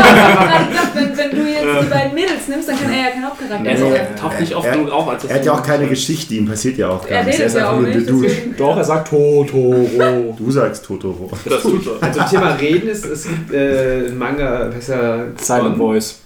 wenn, 0.94 1.16
wenn 1.16 1.30
du 1.30 1.36
jetzt 1.50 1.82
die 1.82 1.86
beiden 1.88 2.14
Mädels 2.14 2.48
nimmst, 2.48 2.68
dann 2.68 2.76
kann 2.78 2.92
er 2.92 2.98
ja 2.98 3.10
kein 3.12 3.24
Hauptcharakter 3.24 3.64
Er 3.70 3.78
sein. 3.78 3.92
ist- 3.92 4.20
taucht 4.20 4.40
nicht 4.40 4.54
oft 4.54 4.66
Er- 4.66 4.72
genug 4.76 4.90
auf, 4.90 5.08
als 5.08 5.22
dass 5.22 5.30
Er 5.30 5.36
hat 5.38 5.46
ja 5.46 5.52
auch 5.54 5.62
keine 5.62 5.86
Geschichte, 5.86 6.34
ihm 6.34 6.46
passiert 6.46 6.76
ja 6.76 6.88
auch 6.90 7.00
gar 7.08 7.18
Er 7.18 7.24
nichts. 7.24 7.38
Er 7.40 7.46
redet 7.46 7.46
ist 7.46 7.54
ja 7.54 7.60
einfach 7.70 7.76
auch 7.76 7.80
nur 7.80 8.26
deswegen- 8.26 8.56
Doch, 8.56 8.76
er 8.76 8.84
sagt 8.84 9.08
Totoro. 9.08 10.34
Du 10.36 10.50
sagst 10.50 10.84
Totoro. 10.84 11.30
Das 11.48 11.62
tut 11.62 11.86
er. 11.86 12.02
Also 12.06 12.20
Thema 12.28 12.54
Reden 12.54 12.88
ist, 12.88 13.06
es 13.06 13.24
gibt 13.26 13.54
äh, 13.54 14.06
einen 14.08 14.18
Manga, 14.18 14.70
ja 14.86 15.24
Silent 15.40 15.76
Voice. 15.78 16.20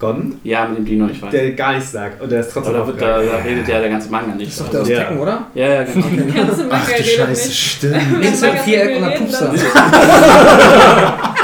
Gon, 0.00 0.40
Ja, 0.44 0.66
mit 0.66 0.78
dem 0.78 0.84
Dino, 0.86 1.06
ich 1.12 1.20
weiß. 1.20 1.30
der 1.30 1.52
gar 1.52 1.74
nichts 1.74 1.92
sagt 1.92 2.22
und 2.22 2.32
der 2.32 2.40
ist 2.40 2.50
trotzdem 2.52 2.74
Aber 2.74 2.84
da, 2.92 2.98
wird- 2.98 3.02
da, 3.02 3.20
da 3.22 3.36
redet 3.44 3.68
ja 3.68 3.80
der 3.80 3.90
ganze 3.90 4.08
Manga 4.10 4.34
nicht. 4.34 4.46
Das 4.50 4.54
ist 4.56 4.60
doch 4.66 4.70
der 4.70 4.80
aus 4.80 4.88
Ja. 4.88 4.98
Tekken, 5.00 5.18
oder? 5.18 5.46
ja, 5.54 5.66
ja, 5.68 5.82
genau. 5.84 6.06
Ganz 6.34 6.58
im 6.58 6.66
Ach 6.70 6.86
du 6.86 6.92
redet 6.92 7.06
Scheiße, 7.06 7.48
nicht. 7.48 7.58
stimmt. 7.72 8.20
Links 8.22 8.42
ein 8.42 8.56
Viereck 8.58 8.96
und 8.96 9.02
dann- 9.32 9.60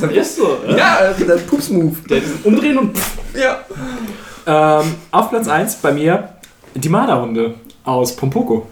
Das 0.00 0.10
ist 0.12 0.36
so. 0.36 0.58
Ja. 0.66 0.76
Ja, 0.76 0.96
also 0.96 1.24
der 1.26 1.34
Pups-Move. 1.36 1.96
Der 2.08 2.22
Umdrehen 2.44 2.78
und 2.78 2.96
pff, 2.96 3.16
Ähm, 4.46 4.94
auf 5.10 5.28
Platz 5.30 5.48
1 5.48 5.76
bei 5.76 5.92
mir 5.92 6.28
die 6.74 6.88
Marderhunde 6.88 7.54
aus 7.84 8.16
Pompoko. 8.16 8.66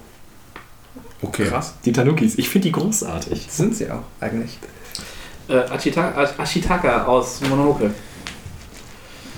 Okay. 1.20 1.44
krass. 1.46 1.74
Die 1.84 1.92
Tanukis. 1.92 2.38
Ich 2.38 2.48
finde 2.48 2.68
die 2.68 2.72
großartig. 2.72 3.46
Sind 3.50 3.74
sie 3.76 3.90
auch, 3.90 4.02
eigentlich. 4.20 4.58
Äh, 5.48 5.54
Ashitaka, 5.70 6.28
Ashitaka 6.38 7.04
aus 7.06 7.40
Mononoke. 7.48 7.90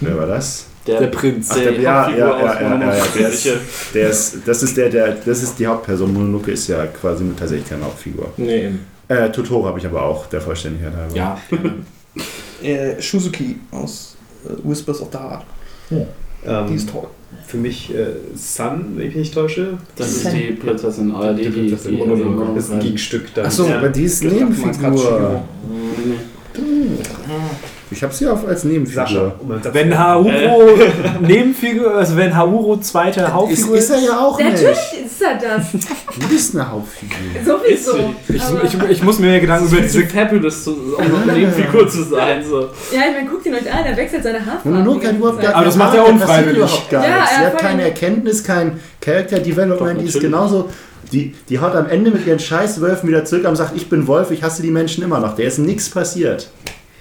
Wer 0.01 0.19
war 0.19 0.27
das? 0.27 0.67
Der 0.87 1.07
Prinz. 1.09 1.49
Ach, 1.51 1.57
Der 1.57 1.73
der, 1.73 1.81
ja, 1.81 2.05
Hauptfigur 2.05 2.27
ja, 2.27 2.35
aus 2.35 2.43
ja, 2.43 2.47
ja, 2.47 2.55
ja, 2.55 2.63
ja, 2.63 2.69
Mononoke. 2.77 3.19
der 3.19 3.29
ist, 3.29 3.47
der 3.95 4.11
ist, 4.11 4.37
das 4.47 4.63
ist 4.63 4.77
der, 4.77 4.89
der, 4.89 5.13
das 5.13 5.43
ist 5.43 5.59
die 5.59 5.67
Hauptperson. 5.67 6.13
Mononoke 6.13 6.51
ist 6.51 6.67
ja 6.69 6.87
quasi 6.87 7.25
tatsächlich 7.39 7.69
keine 7.69 7.85
Hauptfigur. 7.85 8.33
Nee. 8.37 8.73
Äh, 9.09 9.31
Totoro 9.31 9.67
habe 9.67 9.79
ich 9.79 9.87
aber 9.87 10.03
auch, 10.03 10.27
der 10.27 10.41
Vollständigkeit 10.41 10.95
halber. 10.95 11.15
Ja. 11.17 11.41
Äh, 12.63 13.01
Shuzuki 13.01 13.59
aus 13.71 14.17
äh, 14.45 14.51
Whispers 14.69 15.01
of 15.01 15.09
the 15.13 15.17
Heart. 15.19 15.45
Die 15.89 16.05
Ähm, 16.47 16.75
ist 16.75 16.89
toll. 16.91 17.07
für 17.47 17.57
mich 17.59 17.95
äh, 17.95 18.07
Sun, 18.35 18.93
wenn 18.97 19.03
ich 19.09 19.09
mich 19.09 19.17
nicht 19.17 19.35
täusche. 19.35 19.79
Das 19.97 20.11
ist 20.11 20.33
die 20.33 20.53
Prinzessin, 20.53 21.15
oder 21.15 21.35
die, 21.35 21.51
die, 21.51 21.71
das 21.71 21.83
die. 21.83 21.99
Das 22.55 22.65
ist 22.65 22.73
ein 22.73 22.81
Gegenstück 22.81 23.35
dann. 23.35 23.47
Achso, 23.47 23.67
Ja. 23.67 23.79
aber 23.79 23.89
die 23.91 24.05
ist 24.05 24.25
Nebenfigur. 24.25 25.43
Ich 27.93 28.03
habe 28.03 28.15
sie 28.15 28.29
auch 28.29 28.47
als 28.47 28.63
Sascha. 28.63 28.69
Nebenfigur. 28.69 29.35
Um 29.41 29.63
Satz 29.63 29.75
Wenn 29.75 29.99
Hauro 29.99 30.31
Nebenfigur, 31.21 31.95
also 31.97 32.17
wenn 32.17 32.37
Hauro 32.37 32.77
zweite 32.79 33.21
Ist, 33.21 33.33
Hauptfigur 33.33 33.77
ist 33.77 33.91
er 33.91 33.99
ja 33.99 34.19
auch 34.19 34.39
Natürlich 34.39 34.63
nicht. 34.63 35.07
ist 35.07 35.23
er 35.23 35.35
das. 35.39 35.73
Du 35.73 36.29
bist 36.29 36.55
eine 36.55 36.71
Hauptfigur. 36.71 37.17
Sowieso. 37.45 38.15
Ich, 38.29 38.75
ich, 38.75 38.91
ich 38.91 39.03
muss 39.03 39.19
mir 39.19 39.41
Gedanken 39.41 39.67
über 39.69 39.81
Diese. 39.81 40.07
Fabulous, 40.07 40.65
zu, 40.65 40.71
auch 40.97 41.09
noch 41.09 41.23
eine 41.23 41.33
Nebenfigur 41.33 41.89
zu 41.89 42.05
sein. 42.05 42.45
So. 42.45 42.61
Ja, 42.61 43.03
ich 43.09 43.17
meine, 43.17 43.29
guckt 43.29 43.47
ihn 43.47 43.55
euch 43.55 43.73
an, 43.73 43.85
er 43.85 43.97
wechselt 43.97 44.23
seine 44.23 44.39
Haarfarbe. 44.39 44.69
Mononoke 44.69 45.09
hat 45.09 45.17
überhaupt 45.17 45.43
gar. 45.43 45.55
Aber 45.57 45.65
das 45.65 45.77
macht 45.77 45.97
er 45.97 46.07
unfreiwillig. 46.09 46.59
überhaupt 46.59 46.91
gar 46.91 47.05
Ja, 47.05 47.15
nichts. 47.17 47.31
Sie 47.37 47.43
er 47.43 47.47
hat 47.47 47.59
keine 47.59 47.83
Erkenntnis, 47.83 48.45
kein 48.45 48.81
Character 49.01 49.41
Development, 49.41 50.01
die 50.01 50.07
ist 50.07 50.21
genauso. 50.21 50.69
Die, 51.13 51.35
die 51.49 51.59
haut 51.59 51.75
am 51.75 51.89
Ende 51.89 52.13
mit 52.13 52.25
ihren 52.25 52.39
Scheißwölfen 52.39 53.09
wieder 53.09 53.25
zurück 53.25 53.45
und 53.49 53.57
sagt, 53.57 53.73
ich 53.75 53.89
bin 53.89 54.07
Wolf, 54.07 54.31
ich 54.31 54.45
hasse 54.45 54.63
die 54.63 54.71
Menschen 54.71 55.03
immer 55.03 55.19
noch. 55.19 55.35
Der 55.35 55.47
ist 55.47 55.59
nichts 55.59 55.91
passiert. 55.91 56.49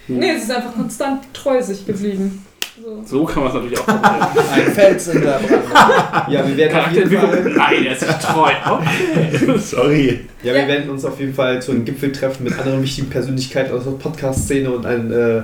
Nee, 0.09 0.31
es 0.31 0.43
ist 0.43 0.51
einfach 0.51 0.73
konstant 0.73 1.21
treu 1.33 1.61
sich 1.61 1.85
geblieben. 1.85 2.45
So. 2.81 3.03
so 3.05 3.25
kann 3.25 3.43
man 3.43 3.51
es 3.51 3.55
natürlich 3.55 3.79
auch. 3.79 3.88
Ein 4.53 4.71
Fels 4.73 5.07
in 5.09 5.21
der 5.21 5.39
Brandung. 5.39 6.31
Ja, 6.31 6.47
wir 6.47 6.55
werden 6.55 6.79
auf 6.79 6.91
jeden. 6.93 7.11
Fall, 7.11 7.43
Nein, 7.43 7.85
er 7.85 7.91
ist 7.91 8.07
nicht 8.07 8.21
treu. 8.21 8.51
Okay. 8.69 9.57
Sorry. 9.59 10.19
ja, 10.43 10.53
wir 10.53 10.67
werden 10.67 10.89
uns 10.89 11.03
auf 11.03 11.19
jeden 11.19 11.33
Fall 11.33 11.61
zu 11.61 11.71
einem 11.71 11.83
Gipfel 11.83 12.13
treffen 12.13 12.45
mit 12.45 12.57
anderen 12.57 12.81
wichtigen 12.81 13.09
Persönlichkeiten 13.09 13.73
aus 13.75 13.83
der 13.83 13.91
Podcast-Szene 13.91 14.71
und 14.71 14.85
eine 14.85 15.15
äh, 15.15 15.43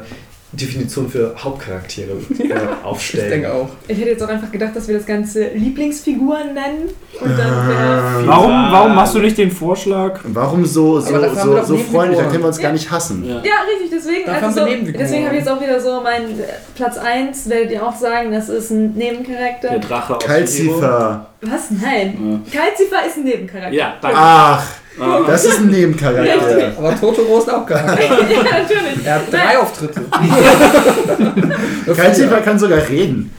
Definition 0.55 1.09
für 1.09 1.33
Hauptcharaktere 1.37 2.11
äh, 2.39 2.43
Ich 2.43 2.53
aufstellen. 2.85 3.29
denke 3.29 3.53
auch. 3.53 3.69
Ich 3.87 3.97
hätte 3.97 4.09
jetzt 4.09 4.23
auch 4.23 4.27
einfach 4.29 4.51
gedacht, 4.51 4.75
dass 4.75 4.87
wir 4.87 4.95
das 4.97 5.05
Ganze 5.05 5.49
Lieblingsfiguren 5.49 6.53
nennen. 6.53 6.89
Und 7.21 7.29
dann 7.37 7.67
wäre. 7.69 8.27
Warum, 8.27 8.51
warum 8.71 8.95
machst 8.95 9.15
du 9.15 9.19
nicht 9.19 9.37
den 9.37 9.51
Vorschlag? 9.51 10.19
Warum 10.25 10.65
so, 10.65 10.99
so, 10.99 11.13
so, 11.35 11.63
so 11.63 11.77
freundlich? 11.77 12.19
Da 12.19 12.25
können 12.25 12.43
wir 12.43 12.47
uns 12.47 12.57
Ja. 12.57 12.63
gar 12.63 12.71
nicht 12.73 12.89
hassen. 12.91 13.23
Ja. 13.25 13.35
Ja, 13.35 13.53
richtig, 13.71 13.89
deswegen. 13.91 14.29
Also 14.29 14.61
so, 14.61 14.65
deswegen 14.97 15.25
habe 15.25 15.35
ich 15.35 15.41
jetzt 15.43 15.49
auch 15.51 15.61
wieder 15.61 15.79
so 15.79 16.01
mein 16.01 16.23
äh, 16.39 16.43
Platz 16.75 16.97
1, 16.97 17.49
werdet 17.49 17.71
ihr 17.71 17.85
auch 17.85 17.95
sagen, 17.95 18.31
das 18.31 18.49
ist 18.49 18.71
ein 18.71 18.93
Nebencharakter. 18.93 19.69
Der 19.69 19.79
Drache 19.79 20.15
aus 20.17 20.23
Calcifer. 20.23 21.27
Was? 21.49 21.71
Nein. 21.71 22.43
Calcifer 22.51 23.05
ist 23.07 23.17
ein 23.17 23.23
Nebencharakter. 23.23 23.73
Ja, 23.73 23.95
danke. 24.01 24.17
Ach, 24.19 24.63
Ah. 24.97 25.19
das 25.27 25.43
ist 25.45 25.59
ein 25.59 25.67
Nebencharakter. 25.67 26.73
Aber 26.77 26.97
Totoro 26.99 27.39
ist 27.39 27.51
auch 27.53 27.65
geil. 27.65 27.83
ja, 28.29 28.37
natürlich. 28.43 29.05
Er 29.05 29.15
hat 29.15 29.31
drei 29.33 29.57
Auftritte. 29.59 30.05
Calcifer 31.95 32.41
kann 32.41 32.57
sogar 32.57 32.87
reden. 32.87 33.31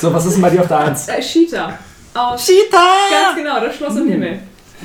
So, 0.00 0.12
was 0.12 0.26
ist 0.26 0.34
denn 0.34 0.42
bei 0.42 0.50
dir 0.50 0.60
auf 0.60 0.68
der 0.68 0.78
1? 0.78 1.08
Äh, 1.08 1.20
Cheetah. 1.20 1.78
Aus 2.14 2.44
Cheetah! 2.46 2.76
Ganz 3.10 3.36
genau, 3.36 3.60
das 3.60 3.76
Schloss 3.76 3.96
im 3.96 4.08
Himmel. 4.08 4.38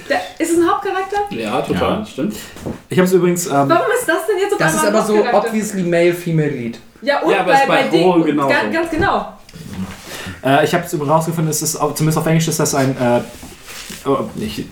Der, 0.10 0.18
ist 0.40 0.52
es 0.52 0.58
ein 0.58 0.70
Hauptcharakter? 0.70 1.18
Ja, 1.30 1.62
total, 1.62 2.00
Ja. 2.00 2.06
stimmt. 2.06 2.36
Ich 2.90 2.98
habe 2.98 3.06
es 3.08 3.14
übrigens. 3.14 3.46
Ähm, 3.48 3.54
Warum 3.54 3.86
ist 3.98 4.08
das 4.08 4.26
denn 4.28 4.38
jetzt 4.40 4.54
auf 4.54 4.60
Das 4.60 4.74
ist 4.76 4.86
aber 4.86 5.02
so 5.02 5.16
Hauptcharakter? 5.18 5.50
obviously 5.50 5.84
male, 5.84 6.14
female 6.14 6.50
lead. 6.50 6.80
Ja, 7.02 7.22
und 7.22 7.32
Ja, 7.32 7.40
aber 7.42 7.54
bei, 7.54 7.66
bei 7.68 7.84
bei 7.84 7.88
Ding, 7.90 8.24
genauso. 8.24 8.50
ganz, 8.50 8.74
ganz 8.74 8.90
genau. 8.90 9.34
Äh, 10.44 10.66
ich 10.66 10.74
habe 10.74 10.84
rausgefunden, 11.08 11.50
es 11.50 11.62
ist 11.62 11.74
zumindest 11.74 12.18
auf 12.18 12.26
Englisch 12.26 12.48
ist 12.48 12.60
das 12.60 12.76
ein. 12.76 12.96
Äh, 12.98 13.22
oh, 14.06 14.26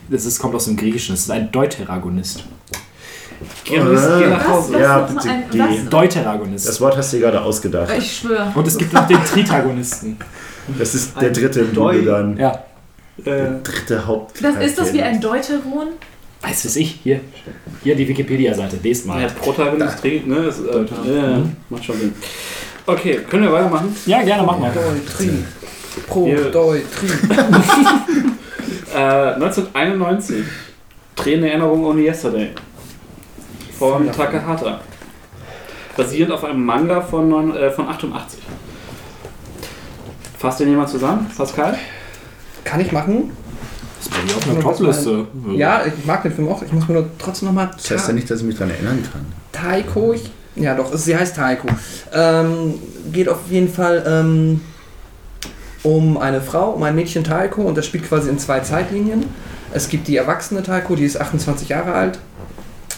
das 0.10 0.26
ist, 0.26 0.40
kommt 0.40 0.56
aus 0.56 0.66
dem 0.66 0.76
Griechischen, 0.78 1.14
es 1.16 1.22
ist 1.22 1.32
ein 1.32 1.52
Deuteragonist. 1.52 2.44
Geh, 3.64 3.78
geh 3.78 3.80
nach 3.80 4.48
Hause. 4.48 4.74
Was? 4.74 4.82
Ja, 4.82 5.00
bitte 5.00 5.30
geh. 5.52 5.90
Deuteragonist. 5.90 6.68
Das 6.68 6.80
Wort 6.82 6.96
hast 6.98 7.12
du 7.14 7.18
dir 7.18 7.24
gerade 7.24 7.42
ausgedacht. 7.42 7.92
Ich 7.98 8.18
schwöre. 8.18 8.52
Und 8.54 8.68
es 8.68 8.78
gibt 8.78 8.94
noch 8.94 9.08
den 9.08 9.24
Tritagonisten. 9.24 10.18
Das 10.78 10.94
ist 10.94 11.16
der 11.20 11.30
Ein 11.30 11.34
dritte 11.34 11.62
im 11.62 11.74
Deu- 11.74 12.06
dann. 12.06 12.38
Ja, 12.38 12.52
Äh, 13.18 13.24
Der 13.24 13.52
dritte 13.64 14.06
Haupt. 14.08 14.44
Das 14.44 14.56
ist 14.64 14.78
das 14.78 14.94
wie 14.94 15.02
ein 15.02 15.20
Deuteron? 15.20 15.88
weiß 16.44 16.66
es 16.66 16.76
ich. 16.76 17.00
Hier, 17.04 17.22
hier 17.84 17.96
die 17.96 18.08
Wikipedia-Seite. 18.08 18.78
Lest 18.82 19.06
mal. 19.06 19.22
ja, 19.22 19.28
Protagonist 19.28 20.00
trägt, 20.00 20.26
ne? 20.28 20.42
Das, 20.44 20.60
äh, 20.60 20.86
ja, 21.08 21.14
ja, 21.32 21.38
Mhm. 21.38 21.56
macht 21.70 21.86
schon 21.86 22.00
Sinn. 22.00 22.14
Okay, 22.86 23.20
können 23.30 23.44
wir 23.44 23.52
weitermachen? 23.54 23.96
Ja, 24.06 24.22
gerne, 24.24 24.44
mach 24.44 24.58
mal. 24.58 24.72
Doi, 24.72 24.82
tri. 25.06 25.44
Pro, 26.08 26.26
Hier. 26.26 26.52
doi, 26.52 26.82
tri. 26.94 27.08
Äh, 28.94 29.34
1991. 29.36 30.44
Tränen 31.16 31.46
Erinnerung 31.46 31.86
ohne 31.86 32.02
Yesterday. 32.02 32.50
Von 33.80 34.12
Takahata. 34.12 34.82
Basierend 35.96 36.34
auf 36.34 36.44
einem 36.44 36.66
Manga 36.66 37.00
von, 37.00 37.30
neun- 37.30 37.56
äh, 37.56 37.72
von 37.72 37.88
88. 37.88 38.40
Fasst 40.38 40.60
den 40.60 40.70
jemand 40.70 40.90
zusammen? 40.90 41.30
Pascal? 41.38 41.78
Kann 42.66 42.82
ich 42.82 42.92
machen? 42.92 43.32
Das 43.98 44.08
ist 44.08 44.12
bei 44.14 44.28
dir 44.28 44.36
auf 44.38 44.50
einer 44.50 44.60
Topliste. 44.60 45.28
Ja, 45.54 45.86
ich 45.86 46.06
mag 46.06 46.24
den 46.24 46.34
Film 46.34 46.50
auch. 46.50 46.62
Ich 46.62 46.72
muss 46.74 46.88
mir 46.90 46.96
nur 46.96 47.10
trotzdem 47.18 47.48
nochmal. 47.48 47.72
Das 47.76 47.92
heißt 47.92 48.08
ja 48.10 48.14
nicht, 48.14 48.30
dass 48.30 48.40
ich 48.42 48.46
mich 48.46 48.58
daran 48.58 48.72
erinnern 48.74 49.04
kann. 49.12 49.26
Taiko, 49.54 50.12
ich, 50.14 50.32
ja 50.56 50.76
doch, 50.76 50.96
sie 50.96 51.16
heißt 51.16 51.36
Taiko. 51.36 51.68
Ähm, 52.14 52.76
geht 53.12 53.30
auf 53.30 53.40
jeden 53.50 53.72
Fall 53.72 54.04
ähm, 54.06 54.62
um 55.84 56.18
eine 56.18 56.42
Frau, 56.42 56.72
um 56.72 56.84
ein 56.84 56.96
Mädchen 56.96 57.24
Taiko 57.24 57.62
und 57.62 57.78
das 57.78 57.86
spielt 57.86 58.08
quasi 58.08 58.30
in 58.30 58.40
zwei 58.40 58.60
Zeitlinien. 58.60 59.26
Es 59.74 59.90
gibt 59.90 60.08
die 60.08 60.18
erwachsene 60.18 60.64
Taiko, 60.64 60.96
die 60.96 61.06
ist 61.06 61.20
28 61.20 61.70
Jahre 61.70 61.94
alt 61.94 62.20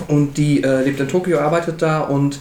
und 0.08 0.38
die 0.38 0.64
äh, 0.64 0.82
lebt 0.84 1.00
in 1.00 1.08
Tokio, 1.08 1.40
arbeitet 1.40 1.82
da 1.82 2.02
und 2.02 2.40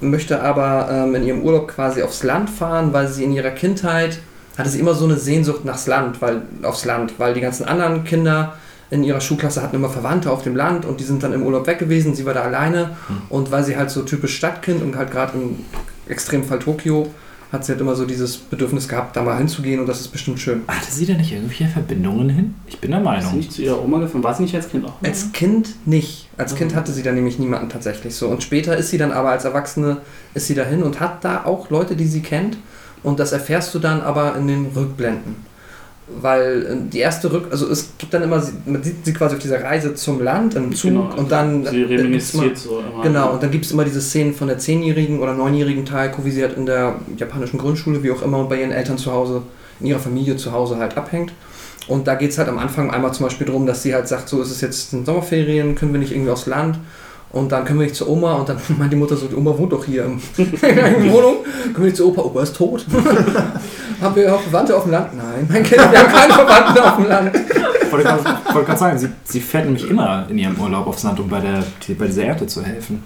möchte 0.00 0.42
aber 0.42 0.88
ähm, 0.90 1.14
in 1.14 1.24
ihrem 1.24 1.42
Urlaub 1.42 1.68
quasi 1.68 2.02
aufs 2.02 2.22
Land 2.22 2.50
fahren, 2.50 2.92
weil 2.92 3.08
sie 3.08 3.24
in 3.24 3.32
ihrer 3.32 3.50
Kindheit 3.50 4.18
hatte 4.56 4.68
sie 4.68 4.78
immer 4.78 4.94
so 4.94 5.04
eine 5.04 5.16
Sehnsucht 5.16 5.64
nachs 5.64 5.86
Land, 5.86 6.22
weil 6.22 6.42
aufs 6.62 6.84
Land, 6.84 7.14
weil 7.18 7.34
die 7.34 7.40
ganzen 7.40 7.64
anderen 7.64 8.04
Kinder 8.04 8.54
in 8.90 9.02
ihrer 9.02 9.20
Schulklasse 9.20 9.62
hatten 9.62 9.76
immer 9.76 9.88
Verwandte 9.88 10.30
auf 10.30 10.42
dem 10.42 10.54
Land 10.56 10.84
und 10.84 11.00
die 11.00 11.04
sind 11.04 11.22
dann 11.22 11.32
im 11.32 11.42
Urlaub 11.42 11.66
weg 11.66 11.78
gewesen, 11.78 12.14
sie 12.14 12.26
war 12.26 12.34
da 12.34 12.42
alleine 12.42 12.90
und 13.28 13.50
weil 13.50 13.64
sie 13.64 13.76
halt 13.76 13.90
so 13.90 14.02
typisch 14.02 14.36
Stadtkind 14.36 14.82
und 14.82 14.96
halt 14.96 15.10
gerade 15.10 15.36
im 15.38 15.58
Extremfall 16.08 16.58
Tokio 16.58 17.08
hat 17.52 17.64
sie 17.64 17.72
halt 17.72 17.80
immer 17.80 17.94
so 17.94 18.04
dieses 18.04 18.36
Bedürfnis 18.36 18.88
gehabt, 18.88 19.14
da 19.16 19.22
mal 19.22 19.38
hinzugehen 19.38 19.78
und 19.80 19.86
das 19.88 20.00
ist 20.00 20.08
bestimmt 20.08 20.40
schön. 20.40 20.62
Hatte 20.66 20.90
sie 20.90 21.06
da 21.06 21.14
nicht 21.14 21.32
irgendwelche 21.32 21.68
Verbindungen 21.68 22.28
hin? 22.28 22.54
Ich 22.66 22.80
bin 22.80 22.90
der 22.90 22.98
Ist 23.00 23.04
sie 23.04 23.10
Meinung. 23.10 23.36
nicht 23.36 23.52
zu 23.52 23.62
ihrer 23.62 23.80
Oma 23.82 24.00
gefahren? 24.00 24.24
War 24.24 24.34
sie 24.34 24.42
nicht 24.42 24.56
als 24.56 24.68
Kind 24.68 24.84
auch? 24.84 24.94
Als 25.04 25.30
Kind 25.32 25.68
nicht. 25.86 26.28
Als 26.36 26.56
Kind 26.56 26.74
hatte 26.74 26.90
sie 26.92 27.04
da 27.04 27.12
nämlich 27.12 27.38
niemanden 27.38 27.68
tatsächlich 27.68 28.16
so. 28.16 28.26
Und 28.28 28.42
später 28.42 28.76
ist 28.76 28.90
sie 28.90 28.98
dann 28.98 29.12
aber 29.12 29.30
als 29.30 29.44
Erwachsene, 29.44 29.98
ist 30.34 30.48
sie 30.48 30.54
dahin 30.56 30.82
und 30.82 30.98
hat 30.98 31.24
da 31.24 31.44
auch 31.44 31.70
Leute, 31.70 31.94
die 31.94 32.08
sie 32.08 32.22
kennt. 32.22 32.56
Und 33.04 33.20
das 33.20 33.30
erfährst 33.30 33.72
du 33.72 33.78
dann 33.78 34.00
aber 34.00 34.34
in 34.36 34.48
den 34.48 34.66
Rückblenden. 34.74 35.36
Weil 36.20 36.66
äh, 36.66 36.90
die 36.92 36.98
erste 36.98 37.32
Rück... 37.32 37.46
Also 37.50 37.68
es 37.70 37.90
gibt 37.96 38.12
dann 38.12 38.22
immer... 38.22 38.42
Man 38.66 38.82
sieht 38.82 39.04
sie 39.04 39.12
quasi 39.14 39.36
auf 39.36 39.40
dieser 39.42 39.62
Reise 39.62 39.94
zum 39.94 40.22
Land, 40.22 40.54
im 40.54 40.74
Zug 40.74 40.90
Genau, 40.90 41.14
und 41.16 41.32
dann... 41.32 41.64
Sie 41.64 41.76
gibt's 41.78 41.90
immer- 41.90 42.02
reminisziert 42.02 42.58
so 42.58 42.80
immer. 42.80 43.02
Genau, 43.02 43.32
und 43.32 43.42
dann 43.42 43.50
gibt 43.50 43.64
es 43.64 43.72
immer 43.72 43.84
diese 43.84 44.00
Szenen 44.02 44.34
von 44.34 44.48
der 44.48 44.58
10-jährigen 44.58 45.20
oder 45.20 45.32
9-jährigen 45.32 45.86
Taiko, 45.86 46.24
wie 46.24 46.30
sie 46.30 46.42
halt 46.42 46.56
in 46.56 46.66
der 46.66 46.96
japanischen 47.16 47.58
Grundschule, 47.58 48.02
wie 48.02 48.10
auch 48.10 48.22
immer, 48.22 48.38
und 48.38 48.48
bei 48.50 48.60
ihren 48.60 48.72
Eltern 48.72 48.98
zu 48.98 49.12
Hause, 49.12 49.42
in 49.80 49.86
ihrer 49.86 49.98
Familie 49.98 50.36
zu 50.36 50.52
Hause 50.52 50.76
halt 50.76 50.96
abhängt. 50.96 51.32
Und 51.86 52.06
da 52.06 52.14
geht 52.14 52.30
es 52.30 52.38
halt 52.38 52.48
am 52.48 52.58
Anfang 52.58 52.90
einmal 52.90 53.12
zum 53.12 53.26
Beispiel 53.26 53.46
darum, 53.46 53.66
dass 53.66 53.82
sie 53.82 53.94
halt 53.94 54.08
sagt, 54.08 54.28
so 54.28 54.40
ist 54.42 54.50
es 54.50 54.60
jetzt 54.60 54.90
sind 54.90 55.06
Sommerferien, 55.06 55.74
können 55.74 55.92
wir 55.92 56.00
nicht 56.00 56.12
irgendwie 56.12 56.30
aufs 56.30 56.46
Land 56.46 56.78
und 57.34 57.50
dann 57.52 57.64
können 57.64 57.80
wir 57.80 57.86
nicht 57.86 57.96
zur 57.96 58.08
Oma 58.08 58.34
und 58.34 58.48
dann 58.48 58.58
meint 58.78 58.92
die 58.92 58.96
Mutter 58.96 59.16
so, 59.16 59.26
die 59.26 59.34
Oma 59.34 59.56
wohnt 59.56 59.72
doch 59.72 59.84
hier 59.84 60.04
in 60.36 60.50
der 60.60 61.12
Wohnung, 61.12 61.36
können 61.64 61.76
wir 61.76 61.84
nicht 61.84 61.96
zur 61.96 62.08
Opa, 62.08 62.22
Opa 62.22 62.42
ist 62.42 62.56
tot. 62.56 62.86
haben 64.00 64.16
wir 64.16 64.34
auch 64.34 64.40
Verwandte 64.40 64.76
auf 64.76 64.84
dem 64.84 64.92
Land? 64.92 65.14
Nein, 65.14 65.46
mein 65.48 65.62
Kind, 65.62 65.80
wir 65.80 65.98
haben 65.98 66.12
keine 66.12 66.32
Verwandten 66.32 66.82
auf 66.82 66.96
dem 66.96 67.08
Land. 67.08 67.36
Ich 67.36 67.92
wollte 67.92 68.66
gerade 68.66 68.78
sagen, 68.78 68.98
sie, 68.98 69.08
sie 69.24 69.40
fährt 69.40 69.66
nämlich 69.66 69.88
immer 69.88 70.26
in 70.28 70.38
ihrem 70.38 70.58
Urlaub 70.58 70.86
aufs 70.86 71.02
Land, 71.04 71.20
um 71.20 71.28
bei, 71.28 71.40
der, 71.40 71.62
bei 71.96 72.06
dieser 72.06 72.24
Ernte 72.24 72.46
zu 72.46 72.62
helfen. 72.64 73.02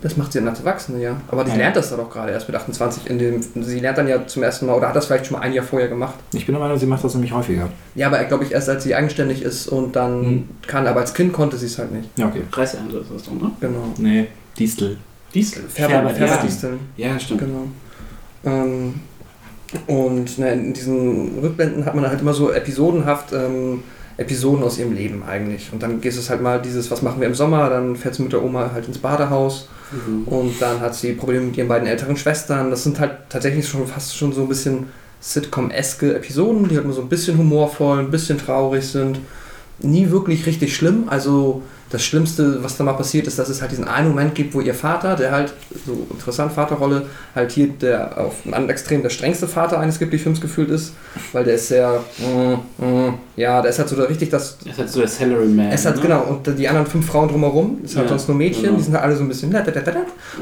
Das 0.00 0.16
macht 0.16 0.32
sie 0.32 0.38
dann 0.38 0.46
als 0.48 0.60
Erwachsene, 0.60 1.02
ja. 1.02 1.20
Aber 1.26 1.42
die 1.42 1.50
Ja. 1.50 1.56
lernt 1.56 1.74
das 1.76 1.90
dann 1.90 1.98
auch 1.98 2.08
gerade 2.08 2.30
erst 2.30 2.46
mit 2.48 2.56
28. 2.56 3.08
In 3.10 3.18
dem, 3.18 3.42
sie 3.42 3.80
lernt 3.80 3.98
dann 3.98 4.06
ja 4.06 4.24
zum 4.28 4.44
ersten 4.44 4.66
Mal, 4.66 4.74
oder 4.76 4.88
hat 4.88 4.94
das 4.96 5.06
vielleicht 5.06 5.26
schon 5.26 5.36
mal 5.36 5.42
ein 5.42 5.52
Jahr 5.52 5.64
vorher 5.64 5.88
gemacht. 5.88 6.14
Ich 6.32 6.46
bin 6.46 6.54
der 6.54 6.62
Meinung, 6.62 6.78
sie 6.78 6.86
macht 6.86 7.02
das 7.02 7.14
nämlich 7.14 7.32
häufiger. 7.32 7.68
Ja, 7.96 8.06
aber 8.06 8.22
glaube 8.24 8.44
ich 8.44 8.52
erst, 8.52 8.68
als 8.68 8.84
sie 8.84 8.94
eigenständig 8.94 9.42
ist 9.42 9.66
und 9.66 9.96
dann 9.96 10.22
Hm. 10.24 10.48
kann. 10.68 10.86
Aber 10.86 11.00
als 11.00 11.14
Kind 11.14 11.32
konnte 11.32 11.56
sie 11.56 11.66
es 11.66 11.78
halt 11.78 11.90
nicht. 11.92 12.08
Ja, 12.16 12.26
okay. 12.28 12.42
Reisende 12.52 12.98
ist 12.98 13.10
das 13.12 13.24
doch, 13.24 13.32
ne? 13.32 13.50
Genau. 13.60 13.92
Nee, 13.98 14.28
Distel. 14.56 14.98
Diesel. 15.34 15.64
Färber, 15.68 15.94
Färber- 16.10 16.10
Färberdisteln. 16.14 16.78
Ja, 16.96 17.18
stimmt. 17.18 17.40
Genau. 17.40 17.64
Ähm, 18.44 18.94
und 19.86 20.38
ne, 20.38 20.52
in 20.52 20.72
diesen 20.72 21.38
Rückblenden 21.40 21.84
hat 21.84 21.94
man 21.94 22.08
halt 22.08 22.20
immer 22.20 22.32
so 22.32 22.50
episodenhaft 22.52 23.32
ähm, 23.32 23.82
Episoden 24.18 24.62
aus 24.64 24.78
ihrem 24.78 24.92
Leben 24.92 25.22
eigentlich. 25.26 25.70
Und 25.72 25.82
dann 25.82 26.00
geht 26.02 26.12
es 26.12 26.28
halt 26.28 26.42
mal 26.42 26.60
dieses, 26.60 26.90
was 26.90 27.00
machen 27.02 27.20
wir 27.20 27.26
im 27.28 27.34
Sommer, 27.34 27.70
dann 27.70 27.96
fährt 27.96 28.14
sie 28.16 28.22
mit 28.22 28.32
der 28.32 28.44
Oma 28.44 28.70
halt 28.74 28.86
ins 28.86 28.98
Badehaus 28.98 29.68
Mhm. 29.90 30.24
und 30.28 30.60
dann 30.60 30.80
hat 30.80 30.94
sie 30.94 31.12
Probleme 31.14 31.46
mit 31.46 31.56
ihren 31.56 31.68
beiden 31.68 31.88
älteren 31.88 32.16
Schwestern. 32.18 32.70
Das 32.70 32.82
sind 32.84 33.00
halt 33.00 33.12
tatsächlich 33.30 33.66
schon 33.66 33.86
fast 33.86 34.14
schon 34.14 34.34
so 34.34 34.42
ein 34.42 34.48
bisschen 34.48 34.88
Sitcom-eske 35.20 36.14
Episoden, 36.14 36.68
die 36.68 36.76
halt 36.76 36.84
nur 36.84 36.94
so 36.94 37.00
ein 37.00 37.08
bisschen 37.08 37.38
humorvoll, 37.38 37.98
ein 38.00 38.10
bisschen 38.10 38.36
traurig 38.38 38.84
sind. 38.86 39.18
Nie 39.78 40.10
wirklich 40.10 40.44
richtig 40.46 40.74
schlimm. 40.76 41.04
Also 41.08 41.62
das 41.90 42.04
Schlimmste, 42.04 42.62
was 42.62 42.76
da 42.76 42.84
mal 42.84 42.92
passiert 42.92 43.26
ist, 43.26 43.38
dass 43.38 43.48
es 43.48 43.60
halt 43.60 43.70
diesen 43.70 43.88
einen 43.88 44.08
Moment 44.08 44.34
gibt, 44.34 44.54
wo 44.54 44.60
ihr 44.60 44.74
Vater, 44.74 45.16
der 45.16 45.32
halt, 45.32 45.54
so 45.86 46.06
interessant 46.10 46.52
Vaterrolle, 46.52 47.06
halt 47.34 47.50
hier 47.52 47.68
der 47.68 48.18
auf 48.18 48.34
einem 48.44 48.54
anderen 48.54 48.70
Extrem 48.70 49.02
der 49.02 49.10
strengste 49.10 49.48
Vater 49.48 49.80
eines 49.80 49.98
Ghibli-Films 49.98 50.40
gefühlt 50.40 50.68
ist, 50.70 50.92
weil 51.32 51.44
der 51.44 51.54
ist 51.54 51.68
sehr, 51.68 52.00
mm, 52.18 52.84
mm, 52.84 53.14
ja, 53.36 53.62
der 53.62 53.70
ist 53.70 53.78
halt 53.78 53.88
so 53.88 53.96
der 53.96 54.08
richtig 54.08 54.28
das 54.30 54.58
Das 54.58 54.72
ist 54.72 54.78
halt 54.78 54.90
so 54.90 55.00
der 55.00 55.08
Salaryman. 55.08 55.70
es 55.70 55.86
hat, 55.86 55.96
ne? 55.96 56.02
genau, 56.02 56.22
und 56.24 56.58
die 56.58 56.68
anderen 56.68 56.86
fünf 56.86 57.06
Frauen 57.06 57.28
drumherum, 57.28 57.78
ist 57.82 57.96
halt 57.96 58.06
Ja, 58.06 58.10
sonst 58.10 58.28
nur 58.28 58.36
Mädchen, 58.36 58.64
genau. 58.64 58.76
die 58.76 58.82
sind 58.82 58.94
halt 58.94 59.04
alle 59.04 59.16
so 59.16 59.22
ein 59.22 59.28
bisschen. 59.28 59.48
Und 59.48 59.54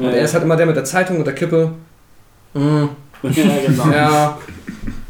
Ja, 0.03 0.09
er 0.11 0.21
ist 0.25 0.33
halt 0.33 0.43
immer 0.43 0.55
der 0.57 0.65
mit 0.65 0.75
der 0.75 0.83
Zeitung 0.85 1.17
und 1.17 1.25
der 1.25 1.35
Kippe. 1.35 1.71
Mm, 2.53 2.59
ja, 3.23 3.43
genau. 3.65 3.91
ja. 3.91 4.37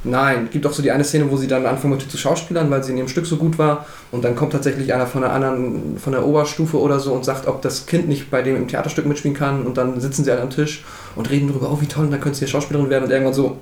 Nein, 0.07 0.49
gibt 0.51 0.65
auch 0.65 0.71
so 0.71 0.81
die 0.81 0.91
eine 0.91 1.03
Szene, 1.03 1.29
wo 1.29 1.37
sie 1.37 1.47
dann 1.47 1.65
anfangen 1.65 1.93
möchte 1.93 2.09
zu 2.09 2.17
schauspielern, 2.17 2.69
weil 2.69 2.83
sie 2.83 2.91
in 2.91 2.97
ihrem 2.97 3.07
Stück 3.07 3.25
so 3.25 3.37
gut 3.37 3.57
war. 3.57 3.85
Und 4.11 4.23
dann 4.23 4.35
kommt 4.35 4.53
tatsächlich 4.53 4.93
einer 4.93 5.05
von 5.05 5.21
der 5.21 5.33
anderen, 5.33 5.97
von 5.97 6.13
der 6.13 6.25
Oberstufe 6.25 6.79
oder 6.79 6.99
so 6.99 7.13
und 7.13 7.25
sagt, 7.25 7.47
ob 7.47 7.61
das 7.61 7.85
Kind 7.85 8.07
nicht 8.07 8.31
bei 8.31 8.41
dem 8.41 8.55
im 8.55 8.67
Theaterstück 8.67 9.05
mitspielen 9.05 9.35
kann. 9.35 9.65
Und 9.65 9.77
dann 9.77 9.99
sitzen 9.99 10.23
sie 10.23 10.31
alle 10.31 10.41
am 10.41 10.49
Tisch 10.49 10.83
und 11.15 11.29
reden 11.29 11.49
darüber, 11.49 11.71
oh 11.71 11.81
wie 11.81 11.87
toll, 11.87 12.05
und 12.05 12.11
dann 12.11 12.21
könnte 12.21 12.37
sie 12.37 12.45
ja 12.45 12.51
Schauspielerin 12.51 12.89
werden. 12.89 13.05
Und 13.05 13.11
irgendwann 13.11 13.33
so, 13.33 13.57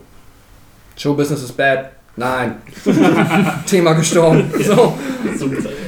Showbusiness 0.97 1.43
is 1.43 1.51
bad. 1.51 1.91
Nein. 2.17 2.55
Thema 3.65 3.93
gestorben. 3.93 4.45
So. 4.65 4.93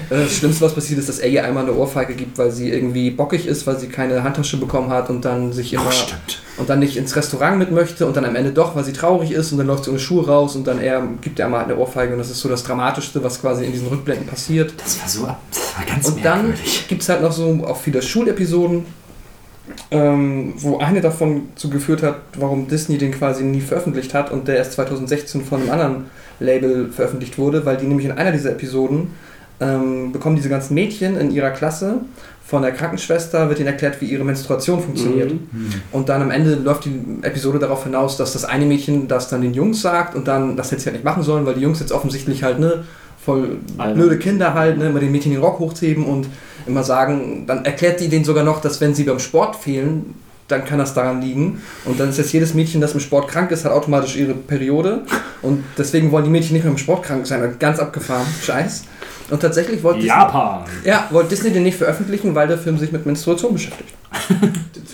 Das 0.10 0.38
Schlimmste, 0.38 0.64
was 0.66 0.74
passiert 0.74 1.00
ist, 1.00 1.10
dass 1.10 1.20
er 1.20 1.30
ihr 1.30 1.44
einmal 1.44 1.64
eine 1.64 1.74
Ohrfeige 1.74 2.14
gibt, 2.16 2.38
weil 2.38 2.50
sie 2.52 2.70
irgendwie 2.70 3.12
bockig 3.12 3.46
ist, 3.46 3.68
weil 3.68 3.78
sie 3.78 3.88
keine 3.88 4.24
Handtasche 4.24 4.56
bekommen 4.58 4.90
hat 4.90 5.10
und 5.10 5.26
dann 5.26 5.52
sich 5.52 5.74
immer 5.74 5.84
Oh, 5.88 5.92
stimmt. 5.92 6.42
und 6.58 6.70
dann 6.70 6.80
nicht 6.80 6.96
ins 6.96 7.14
Restaurant 7.18 7.58
mit 7.60 7.72
möchte 7.72 8.06
und 8.08 8.16
dann 8.16 8.24
am 8.24 8.36
Ende 8.38 8.52
doch, 8.52 8.74
weil 8.76 8.86
sie 8.86 8.94
traurig 8.94 9.32
ist 9.32 9.52
und 9.52 9.58
dann 9.58 9.68
läuft 9.68 9.84
sie 9.84 9.90
ohne 9.90 10.00
Schuhe 10.00 10.26
raus 10.26 10.56
und 10.56 10.66
dann 10.66 10.80
er 10.80 11.06
gibt 11.22 11.40
er 11.40 11.50
mal 11.50 11.64
eine 11.66 11.76
Ohrfeige 11.76 12.14
und 12.14 12.20
das 12.20 12.30
ist 12.30 12.40
so 12.40 12.48
das 12.48 12.64
Dramatischste, 12.64 13.22
was 13.22 13.42
quasi 13.42 13.66
in 13.66 13.74
diesen 13.74 13.88
Rückblenden 13.90 14.26
passiert. 14.28 14.74
Das 14.82 15.00
war 15.02 15.10
so 15.10 15.26
ab- 15.26 15.42
das 15.52 15.76
war 15.78 15.86
ganz 15.86 16.08
Und 16.08 16.24
dann 16.24 16.48
merkwürdig. 16.48 16.86
gibt 16.88 17.02
es 17.02 17.10
halt 17.10 17.22
noch 17.22 17.32
so 17.34 17.66
auch 17.68 17.78
viele 17.78 18.02
Schulepisoden, 18.02 18.86
ähm, 19.92 20.54
wo 20.58 20.78
eine 20.78 21.02
davon 21.02 21.50
zu 21.56 21.70
geführt 21.70 22.04
hat, 22.04 22.16
warum 22.38 22.68
Disney 22.68 22.98
den 22.98 23.12
quasi 23.12 23.44
nie 23.44 23.62
veröffentlicht 23.62 24.14
hat 24.14 24.32
und 24.32 24.48
der 24.48 24.58
erst 24.58 24.74
2016 24.74 25.44
von 25.44 25.62
einem 25.62 25.72
anderen 25.72 26.06
Label 26.40 26.90
veröffentlicht 26.92 27.38
wurde, 27.38 27.66
weil 27.66 27.78
die 27.78 27.86
nämlich 27.86 28.06
in 28.06 28.12
einer 28.12 28.32
dieser 28.32 28.52
Episoden 28.52 29.12
ähm, 29.60 30.12
bekommen 30.12 30.36
diese 30.36 30.50
ganzen 30.50 30.74
Mädchen 30.74 31.18
in 31.18 31.32
ihrer 31.32 31.50
Klasse 31.52 32.02
von 32.48 32.62
der 32.62 32.72
Krankenschwester 32.72 33.50
wird 33.50 33.60
ihnen 33.60 33.68
erklärt, 33.68 34.00
wie 34.00 34.06
ihre 34.06 34.24
Menstruation 34.24 34.82
funktioniert. 34.82 35.34
Mhm. 35.34 35.70
Und 35.92 36.08
dann 36.08 36.22
am 36.22 36.32
Ende 36.32 36.56
läuft 36.56 36.86
die 36.86 37.02
Episode 37.22 37.60
darauf 37.60 37.84
hinaus, 37.84 38.16
dass 38.16 38.32
das 38.32 38.46
eine 38.46 38.66
Mädchen 38.66 39.10
das 39.10 39.28
dann 39.28 39.42
den 39.42 39.54
Jungs 39.54 39.82
sagt 39.82 40.16
und 40.16 40.30
dann 40.30 40.56
das 40.56 40.70
sie 40.70 40.78
halt 40.78 40.94
nicht 40.94 41.04
machen 41.04 41.24
sollen, 41.24 41.46
weil 41.46 41.56
die 41.56 41.62
Jungs 41.62 41.82
jetzt 41.82 41.92
offensichtlich 41.92 42.44
halt 42.44 42.60
ne 42.60 42.86
voll 43.26 43.58
blöde 43.94 44.18
Kinder 44.18 44.54
halt, 44.54 44.78
ne, 44.78 44.88
immer 44.88 45.02
den 45.02 45.12
Mädchen 45.12 45.34
den 45.34 45.42
Rock 45.42 45.60
hochheben 45.60 46.06
und 46.06 46.28
immer 46.68 46.84
sagen, 46.84 47.46
dann 47.48 47.66
erklärt 47.66 48.00
die 48.00 48.10
denen 48.10 48.26
sogar 48.26 48.44
noch, 48.44 48.62
dass 48.62 48.82
wenn 48.82 48.94
sie 48.94 49.04
beim 49.04 49.20
Sport 49.20 49.56
fehlen, 49.56 50.16
dann 50.48 50.64
kann 50.66 50.80
das 50.80 50.94
daran 50.94 51.22
liegen. 51.22 51.62
Und 51.86 52.00
dann 52.00 52.10
ist 52.10 52.18
jetzt 52.18 52.32
jedes 52.32 52.54
Mädchen, 52.54 52.80
das 52.80 52.94
im 52.94 53.00
Sport 53.00 53.28
krank 53.28 53.52
ist, 53.52 53.66
hat 53.66 53.72
automatisch 53.72 54.16
ihre 54.16 54.34
Periode. 54.34 55.02
Und 55.42 55.64
deswegen 55.78 56.12
wollen 56.12 56.24
die 56.24 56.30
Mädchen 56.30 56.54
nicht 56.54 56.64
mehr 56.64 56.72
im 56.72 56.78
Sport 56.78 57.04
krank 57.04 57.28
sein. 57.28 57.56
Ganz 57.60 57.80
abgefahren. 57.80 58.26
Scheiß. 58.42 58.84
Und 59.30 59.42
tatsächlich 59.42 59.84
wollte 59.84 60.00
Disney, 60.00 60.16
Japan. 60.18 60.64
ja, 60.86 61.08
wollte 61.12 61.30
Disney 61.30 61.52
den 61.52 61.64
nicht 61.64 61.78
veröffentlichen, 61.78 62.34
weil 62.34 62.48
der 62.48 62.58
Film 62.58 62.78
sich 62.78 62.92
mit 62.94 63.06
Menstruation 63.06 63.54
beschäftigt. 63.54 63.90
Das 64.10 64.30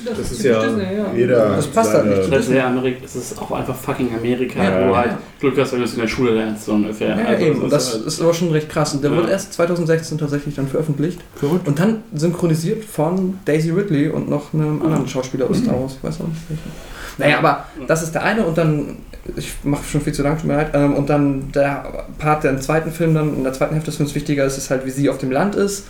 das, 0.05 0.17
Das 0.17 0.31
ist 0.31 0.43
ja 0.43 0.61
Disney, 0.63 0.83
ja. 0.97 1.05
Jeder 1.15 1.49
Das 1.55 1.67
passt 1.67 1.93
halt 1.93 2.05
nicht. 2.07 2.33
Das 2.33 2.47
ist 2.49 2.57
Amerika, 2.59 2.97
es 3.05 3.15
ist 3.15 3.39
auch 3.39 3.51
einfach 3.51 3.75
fucking 3.75 4.09
Amerika, 4.17 4.61
Ja. 4.63 4.89
wo 4.89 4.95
halt 4.97 5.11
Glück 5.39 5.57
hast, 5.59 5.71
wenn 5.73 5.79
du 5.79 5.85
es 5.85 5.93
in 5.93 5.99
der 6.01 6.07
Schule 6.07 6.31
lernst, 6.31 6.65
so 6.65 6.73
ungefähr. 6.73 7.09
Ja, 7.09 7.25
Also 7.25 7.45
eben. 7.45 7.61
Und 7.61 7.71
das 7.71 7.91
das 7.91 7.95
ist 8.01 8.05
ist 8.07 8.21
aber 8.21 8.33
schon 8.33 8.51
recht 8.51 8.69
krass. 8.69 8.93
Und 8.95 9.03
der 9.03 9.11
Ja. 9.11 9.17
wird 9.17 9.29
erst 9.29 9.53
2016 9.53 10.17
tatsächlich 10.17 10.55
dann 10.55 10.67
veröffentlicht. 10.67 11.19
Verrückt. 11.35 11.67
Und 11.67 11.77
dann 11.79 12.03
synchronisiert 12.13 12.83
von 12.83 13.37
Daisy 13.45 13.69
Ridley 13.69 14.09
und 14.09 14.29
noch 14.29 14.53
einem 14.53 14.81
anderen 14.81 15.07
Schauspieler 15.07 15.49
aus 15.49 15.59
Star 15.59 15.79
Wars. 15.79 15.93
Ich 15.97 16.03
weiß 16.03 16.19
noch 16.19 16.27
nicht 16.27 16.41
welchen. 16.49 16.71
Naja, 17.17 17.37
aber 17.39 17.65
das 17.87 18.01
ist 18.03 18.13
der 18.15 18.23
eine 18.23 18.43
und 18.45 18.57
dann, 18.57 18.97
ich 19.35 19.53
mache 19.63 19.83
schon 19.83 20.01
viel 20.01 20.13
zu 20.13 20.23
lang, 20.23 20.37
tut 20.37 20.45
mir 20.47 20.55
leid, 20.55 20.71
ähm, 20.73 20.93
und 20.95 21.09
dann 21.09 21.51
der 21.51 22.05
Part, 22.17 22.43
der 22.43 22.51
im 22.51 22.61
zweiten 22.61 22.91
Film 22.91 23.13
dann, 23.13 23.35
in 23.37 23.43
der 23.43 23.53
zweiten 23.53 23.73
Hälfte 23.73 23.91
des 23.91 23.97
Films 23.97 24.15
wichtiger 24.15 24.45
ist, 24.45 24.57
ist 24.57 24.69
halt, 24.69 24.85
wie 24.85 24.89
sie 24.91 25.09
auf 25.09 25.17
dem 25.19 25.31
Land 25.31 25.55
ist. 25.55 25.85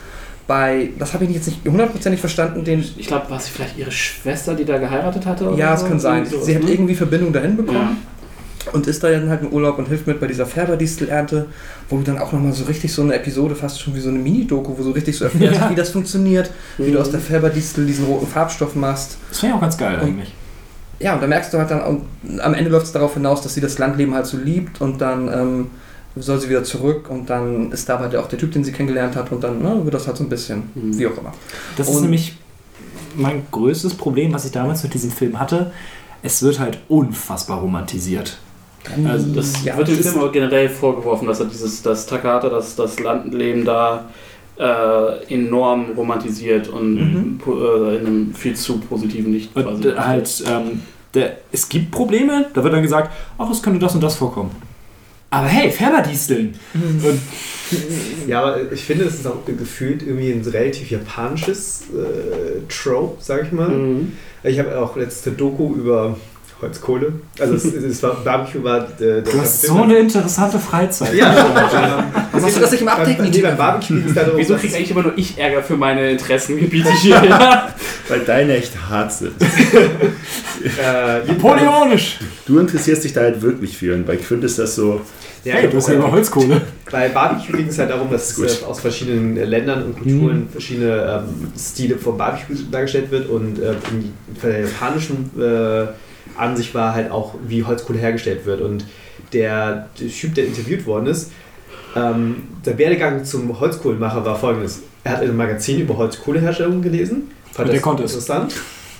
Bei, 0.46 0.90
das 1.00 1.14
habe 1.14 1.24
ich 1.24 1.32
jetzt 1.32 1.48
nicht 1.48 1.60
hundertprozentig 1.66 2.20
verstanden, 2.20 2.66
den, 2.66 2.80
ich 2.98 3.08
glaube, 3.08 3.30
war 3.30 3.38
es 3.38 3.48
vielleicht 3.48 3.78
ihre 3.78 3.92
Schwester, 3.92 4.54
die 4.56 4.66
da 4.66 4.78
geheiratet 4.78 5.26
hatte? 5.26 5.48
oder 5.48 5.58
ja, 5.58 5.74
es 5.74 5.82
so? 5.82 5.88
kann 5.88 6.00
sein. 6.02 6.26
Sowas, 6.26 6.46
Sie 6.46 6.54
hat 6.56 6.64
ne? 6.64 6.72
irgendwie 6.72 6.96
Verbindung 6.96 7.32
dahin 7.32 7.56
bekommen. 7.56 7.98
Ja. 8.66 8.72
und 8.74 8.86
ist 8.88 9.02
da 9.04 9.10
dann 9.10 9.30
halt 9.30 9.42
im 9.42 9.50
Urlaub 9.54 9.78
und 9.78 9.88
hilft 9.88 10.06
mit 10.08 10.20
bei 10.20 10.28
dieser 10.28 10.46
Färberdistelernte, 10.46 11.46
wo 11.90 11.98
du 11.98 12.04
dann 12.04 12.18
auch 12.18 12.34
nochmal 12.34 12.52
so 12.54 12.66
richtig 12.66 12.92
so 12.94 13.02
eine 13.04 13.14
Episode, 13.16 13.56
fast 13.56 13.82
schon 13.82 13.96
wie 13.96 14.00
so 14.02 14.10
eine 14.10 14.20
Mini-Doku, 14.20 14.78
wo 14.78 14.84
du 14.84 14.92
richtig 14.92 15.18
so 15.18 15.26
erfährst, 15.26 15.62
Ja. 15.62 15.70
wie 15.70 15.76
das 15.76 15.90
funktioniert, 15.92 16.52
wie 16.78 16.90
Mhm. 16.90 16.94
du 16.94 17.00
aus 17.00 17.10
der 17.12 17.20
Färberdistel 17.22 17.86
diesen 17.86 18.06
roten 18.06 18.28
Farbstoff 18.28 18.76
machst. 18.76 19.18
Das 19.30 19.40
finde 19.40 19.54
ich 19.54 19.58
auch 19.58 19.62
ganz 19.62 19.78
geil 19.78 19.96
Und- 20.02 20.08
eigentlich. 20.08 20.34
Ja, 21.00 21.16
und 21.16 21.22
da 21.22 21.28
merkst 21.28 21.54
du 21.54 21.58
halt 21.58 21.70
dann, 21.72 21.82
und 21.82 22.40
am 22.40 22.54
Ende 22.54 22.70
läuft 22.70 22.86
es 22.86 22.92
darauf 22.92 23.14
hinaus, 23.16 23.42
dass 23.42 23.54
sie 23.54 23.62
das 23.62 23.78
Landleben 23.78 24.14
halt 24.14 24.26
so 24.26 24.38
liebt 24.38 24.80
und 24.82 25.02
dann 25.02 25.28
ähm, 25.28 25.72
soll 26.16 26.40
sie 26.40 26.50
wieder 26.50 26.64
zurück 26.64 27.10
und 27.10 27.30
dann 27.30 27.72
ist 27.72 27.90
dabei 27.90 28.08
der, 28.08 28.22
auch 28.22 28.28
der 28.28 28.40
Typ, 28.40 28.52
den 28.52 28.64
sie 28.64 28.72
kennengelernt 28.72 29.16
hat 29.16 29.32
und 29.32 29.44
dann 29.44 29.62
ne, 29.62 29.82
wird 29.84 29.94
das 29.94 30.08
halt 30.08 30.18
so 30.18 30.24
ein 30.24 30.30
bisschen, 30.30 30.64
Mhm. 30.76 30.98
wie 30.98 31.08
auch 31.08 31.18
immer. 31.18 31.34
Das 31.76 31.90
ist 31.90 31.96
Und- 31.96 32.04
nämlich 32.04 32.38
mein 33.16 33.46
größtes 33.52 33.96
Problem, 33.96 34.34
was 34.34 34.46
ich 34.46 34.52
damals 34.52 34.84
mit 34.84 34.94
diesem 34.94 35.12
Film 35.12 35.40
hatte. 35.40 35.72
Es 36.22 36.42
wird 36.42 36.60
halt 36.60 36.80
unfassbar 36.88 37.60
romantisiert. 37.60 38.38
Also 39.06 39.34
das 39.34 39.64
Ja, 39.64 39.78
wird 39.78 39.88
dem 39.88 39.96
Film 39.98 40.18
aber 40.18 40.32
generell 40.32 40.68
vorgeworfen, 40.70 41.28
dass 41.28 41.40
er 41.40 41.46
dieses, 41.46 41.82
das 41.82 42.06
Takata, 42.06 42.50
das, 42.50 42.76
das 42.76 43.00
Landleben 43.00 43.66
da 43.66 44.06
äh, 44.58 45.34
enorm 45.34 45.88
romantisiert 45.98 46.68
und 46.68 46.94
Mhm. 46.96 47.40
äh, 47.48 47.96
in 47.98 48.06
einem 48.06 48.34
viel 48.36 48.56
zu 48.56 48.80
positiven 48.80 49.34
Licht 49.34 49.56
Und 49.56 49.64
quasi. 49.64 49.88
äh, 49.90 49.96
halt, 49.96 50.44
ähm, 50.48 50.82
der, 51.14 51.38
es 51.52 51.68
gibt 51.70 51.92
Probleme, 51.92 52.46
da 52.54 52.64
wird 52.64 52.74
dann 52.74 52.82
gesagt, 52.84 53.12
ach, 53.38 53.50
es 53.52 53.62
könnte 53.62 53.80
das 53.80 53.94
und 53.96 54.02
das 54.02 54.16
vorkommen. 54.16 54.52
Aber 55.30 55.48
hey, 55.48 55.72
Färberdisteln. 55.72 56.54
Und 56.76 57.20
Ja, 58.28 58.44
aber 58.44 58.72
ich 58.72 58.84
finde, 58.84 59.06
es 59.06 59.16
ist 59.16 59.26
auch 59.26 59.44
gefühlt 59.46 60.04
irgendwie 60.04 60.32
ein 60.32 60.42
relativ 60.48 60.92
japanisches 60.92 61.86
äh, 61.92 62.60
Trope, 62.72 63.18
sag 63.20 63.44
ich 63.46 63.52
mal. 63.52 63.70
Mhm. 63.70 64.12
Ich 64.44 64.60
habe 64.60 64.78
auch 64.78 64.96
letzte 64.96 65.32
Doku 65.32 65.74
über 65.76 66.16
Holzkohle. 66.64 67.14
Also 67.40 67.56
es, 67.56 67.66
es 67.66 68.02
war 68.04 68.16
Barbecue 68.24 68.64
war 68.64 68.88
der, 69.00 69.22
der 69.22 69.34
du 69.34 69.40
hast 69.40 69.62
so 69.62 69.82
eine 69.82 69.98
interessante 69.98 70.58
Freizeit. 70.60 71.14
Ja, 71.14 71.34
Was 72.32 72.44
hast 72.44 72.56
du 72.56 72.62
das 72.62 72.72
nicht 72.72 72.82
im 72.82 72.88
Abdecken? 72.88 73.30
Nee, 73.30 73.42
beim 73.42 73.58
Barbecue 73.58 73.98
ging 73.98 74.08
es 74.08 74.16
darum, 74.16 74.38
Wieso 74.38 74.56
kriege 74.56 74.76
eigentlich 74.76 74.92
immer 74.92 75.04
nur 75.04 75.18
ich 75.18 75.38
Ärger 75.38 75.62
für 75.62 75.78
meine 75.78 76.12
Interessengebiete 76.12 76.92
hier? 77.02 77.24
ja? 77.24 77.70
Weil 78.08 78.20
deine 78.22 78.58
echt 78.58 78.74
hart 78.90 79.12
sind. 79.12 79.34
äh, 79.42 81.28
Napoleonisch! 81.28 82.20
Du 82.46 82.60
interessierst 82.60 83.04
dich 83.04 83.14
da 83.14 83.22
halt 83.22 83.42
wirklich 83.42 83.78
für 83.78 83.94
und 83.94 84.06
bei 84.06 84.18
Quint 84.18 84.44
ist 84.44 84.60
das 84.60 84.76
so, 84.76 85.02
ja, 85.44 85.56
Hey, 85.56 85.70
du 85.70 85.76
hast 85.76 85.90
ja 85.90 85.96
immer 85.96 86.10
Holzkohle. 86.12 86.62
Bei 86.90 87.10
Barbecue 87.10 87.58
ging 87.58 87.68
es 87.68 87.78
halt 87.78 87.90
darum, 87.90 88.10
dass 88.10 88.34
Gut. 88.36 88.62
äh, 88.62 88.66
aus 88.66 88.80
verschiedenen 88.80 89.36
äh, 89.36 89.44
Ländern 89.44 89.84
und 89.84 89.96
Kulturen 90.00 90.48
verschiedene 90.50 91.24
ähm, 91.28 91.52
Stile 91.58 91.98
vom 91.98 92.18
Barbecue 92.18 92.56
dargestellt 92.72 93.12
wird 93.12 93.28
und 93.28 93.60
äh, 93.60 93.74
in 93.92 94.14
der 94.42 94.62
japanischen 94.62 95.30
äh, 95.38 95.88
Ansicht 96.38 96.74
war 96.74 96.94
halt 96.94 97.12
auch, 97.12 97.36
wie 97.48 97.64
Holzkohle 97.64 98.00
hergestellt 98.00 98.46
wird. 98.46 98.62
Und 98.62 98.86
der, 99.34 99.90
Typ, 99.96 100.36
der 100.36 100.46
interviewt 100.46 100.86
worden 100.86 101.08
ist, 101.08 101.32
ähm, 101.96 102.44
der 102.66 102.78
Werdegang 102.78 103.24
zum 103.26 103.60
Holzkohlenmacher 103.60 104.26
war 104.26 104.36
folgendes. 104.38 104.82
Er 105.04 105.14
hat 105.14 105.22
in 105.22 105.30
einem 105.30 105.38
Magazin 105.38 105.80
über 105.82 105.98
Holzkohleherstellung 105.98 106.82
gelesen, 106.82 107.32
fand 107.52 107.60
Und 107.60 107.66
der 107.68 107.76
das 107.76 107.82
konnte 107.84 108.04
es. 108.04 108.14
interessant, 108.14 108.54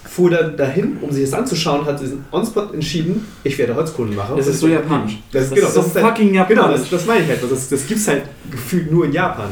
fuhr 0.04 0.30
dann 0.30 0.56
dahin, 0.58 0.98
um 1.02 1.12
sich 1.12 1.24
das 1.24 1.34
anzuschauen, 1.34 1.86
hat 1.86 1.98
sich 2.00 2.12
on-spot 2.32 2.74
entschieden, 2.74 3.26
ich 3.44 3.58
werde 3.58 3.74
Holzkohlenmacher. 3.76 4.36
Das 4.36 4.48
ist 4.48 4.60
so 4.60 4.68
japanisch. 4.68 5.18
Das, 5.32 5.44
ist 5.46 5.52
Das 5.52 5.56
genau, 5.56 5.68
ist 5.70 5.74
so 5.74 5.80
das 5.82 5.88
ist 5.90 5.96
halt, 5.96 6.06
fucking 6.06 6.28
Genau, 6.34 6.44
japanisch. 6.50 6.82
das, 6.82 6.90
das 6.90 7.06
meine 7.06 7.24
ich 7.24 7.30
halt. 7.30 7.40
Das, 7.52 7.70
das 7.70 7.88
gibt 7.88 8.00
es 8.00 8.08
halt 8.08 8.24
gefühlt 8.52 8.92
nur 8.92 9.06
in 9.06 9.14
Japan. 9.14 9.50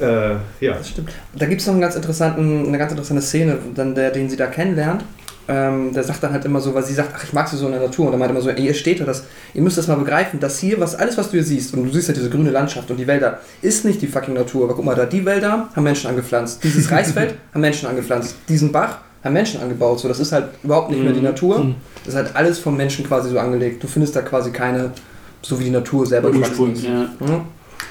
Äh, 0.00 0.30
ja. 0.64 0.74
Das 0.74 0.88
stimmt. 0.90 1.10
Da 1.34 1.46
gibt 1.46 1.60
es 1.60 1.66
noch 1.66 1.74
einen 1.74 1.80
ganz 1.82 1.96
interessanten, 1.96 2.68
eine 2.68 2.78
ganz 2.78 2.92
interessante 2.92 3.22
Szene, 3.22 3.58
dann 3.74 3.94
der, 3.94 4.10
den 4.12 4.30
sie 4.30 4.36
da 4.36 4.46
kennenlernt. 4.46 5.04
Ähm, 5.50 5.94
der 5.94 6.04
sagt 6.04 6.22
dann 6.22 6.32
halt 6.32 6.44
immer 6.44 6.60
so, 6.60 6.74
weil 6.74 6.82
sie 6.84 6.92
sagt, 6.92 7.10
ach, 7.16 7.24
ich 7.24 7.32
mag 7.32 7.48
sie 7.48 7.56
so 7.56 7.64
in 7.66 7.72
der 7.72 7.80
Natur. 7.80 8.06
Und 8.06 8.12
er 8.12 8.18
meint 8.18 8.30
immer 8.30 8.42
so, 8.42 8.50
ey, 8.50 8.66
ihr 8.66 8.74
steht 8.74 9.00
da, 9.00 9.04
das, 9.04 9.24
ihr 9.54 9.62
müsst 9.62 9.78
das 9.78 9.88
mal 9.88 9.96
begreifen, 9.96 10.38
dass 10.40 10.58
hier, 10.58 10.78
was 10.78 10.94
alles, 10.94 11.16
was 11.16 11.28
du 11.30 11.38
hier 11.38 11.44
siehst, 11.44 11.72
und 11.74 11.84
du 11.84 11.90
siehst 11.90 12.08
ja 12.08 12.14
diese 12.14 12.28
grüne 12.28 12.50
Landschaft 12.50 12.90
und 12.90 12.98
die 12.98 13.06
Wälder, 13.06 13.40
ist 13.62 13.84
nicht 13.86 14.02
die 14.02 14.06
fucking 14.08 14.34
Natur. 14.34 14.64
Aber 14.64 14.74
guck 14.74 14.84
mal, 14.84 14.94
da 14.94 15.06
die 15.06 15.24
Wälder 15.24 15.68
haben 15.74 15.82
Menschen 15.82 16.10
angepflanzt. 16.10 16.62
Dieses 16.62 16.90
Reisfeld 16.90 17.34
haben 17.54 17.60
Menschen 17.62 17.88
angepflanzt. 17.88 18.36
Diesen 18.48 18.72
Bach 18.72 18.98
haben 19.24 19.32
Menschen 19.32 19.60
angebaut. 19.62 19.98
So, 20.00 20.06
das 20.08 20.20
ist 20.20 20.32
halt 20.32 20.50
überhaupt 20.62 20.90
nicht 20.90 21.02
mehr 21.02 21.12
die 21.12 21.20
Mhm. 21.20 21.24
Natur. 21.24 21.58
Mhm. 21.64 21.74
Das 22.04 22.14
ist 22.14 22.16
halt 22.20 22.36
alles 22.36 22.58
vom 22.58 22.76
Menschen 22.76 23.06
quasi 23.06 23.30
so 23.30 23.38
angelegt. 23.38 23.82
Du 23.82 23.86
findest 23.88 24.14
da 24.16 24.20
quasi 24.20 24.50
keine, 24.50 24.92
so 25.40 25.58
wie 25.58 25.64
die 25.64 25.70
Natur 25.70 26.06
selber 26.06 26.28
ist. 26.30 26.82
Ja. 26.82 27.08
Mhm. 27.20 27.40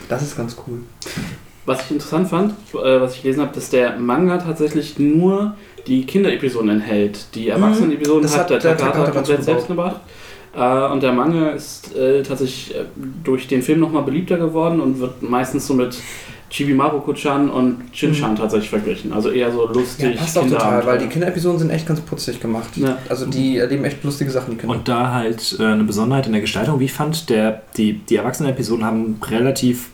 Das 0.08 0.22
ist 0.22 0.38
ganz 0.38 0.56
cool. 0.68 0.80
Was 1.66 1.82
ich 1.82 1.92
interessant 1.92 2.30
fand, 2.30 2.52
äh, 2.74 3.02
was 3.02 3.16
ich 3.16 3.24
gelesen 3.24 3.42
habe, 3.42 3.54
dass 3.54 3.70
der 3.70 3.98
Manga 3.98 4.38
tatsächlich 4.38 4.98
nur 5.00 5.56
die 5.88 6.06
Kinderepisoden 6.06 6.70
enthält. 6.70 7.34
Die 7.36 7.50
Erwachsenen-Episoden 7.50 8.24
Das 8.24 8.34
hat, 8.38 8.52
hat 8.52 8.64
der 8.64 8.78
Takata 8.78 8.92
Takata 8.92 9.12
komplett 9.12 9.44
selbst 9.44 9.68
gemacht. 9.68 9.96
Äh, 10.56 10.92
und 10.92 11.04
der 11.04 11.14
Manga 11.14 11.50
ist 11.52 11.96
äh, 11.96 12.24
tatsächlich 12.24 12.76
äh, 12.76 12.84
durch 13.24 13.48
den 13.48 13.62
Film 13.62 13.80
nochmal 13.80 14.04
beliebter 14.04 14.38
geworden 14.38 14.80
und 14.80 15.00
wird 15.00 15.22
meistens 15.22 15.68
so 15.68 15.74
mit 15.74 15.98
Chibi 16.50 16.74
Maruko-chan 16.74 17.50
und 17.50 17.78
Shin-chan 17.92 18.36
tatsächlich 18.38 18.70
verglichen. 18.70 19.12
Also 19.12 19.30
eher 19.32 19.52
so 19.52 19.68
Mhm. 19.68 19.74
Ja, 19.74 19.80
lustig. 19.82 20.16
passt 20.18 20.38
auch 20.38 20.44
total, 20.44 20.58
Kinderabenteuer. 20.60 20.92
weil 20.94 21.00
die 21.00 21.08
Kinderepisoden 21.08 21.60
sind 21.60 21.70
echt 21.72 21.86
ganz 21.86 22.00
putzig 22.02 22.40
gemacht. 22.40 22.70
Ja. 22.78 22.98
Also 23.10 23.26
die 23.26 23.58
erleben 23.58 23.84
echt 23.84 24.04
lustige 24.04 24.32
Sachen, 24.32 24.52
die 24.52 24.58
Kinder. 24.58 24.74
Und 24.76 24.88
da 24.88 25.12
halt 25.14 25.58
äh, 25.60 25.64
eine 25.64 25.84
Besonderheit 25.84 26.26
in 26.26 26.32
der 26.32 26.42
Gestaltung, 26.42 26.80
wie 26.80 26.86
ich 26.86 26.94
fand, 26.94 27.30
der, 27.30 27.64
die, 27.76 27.94
die 28.00 28.16
Erwachsenen-Episoden 28.16 28.86
haben 28.86 29.20
relativ 29.30 29.90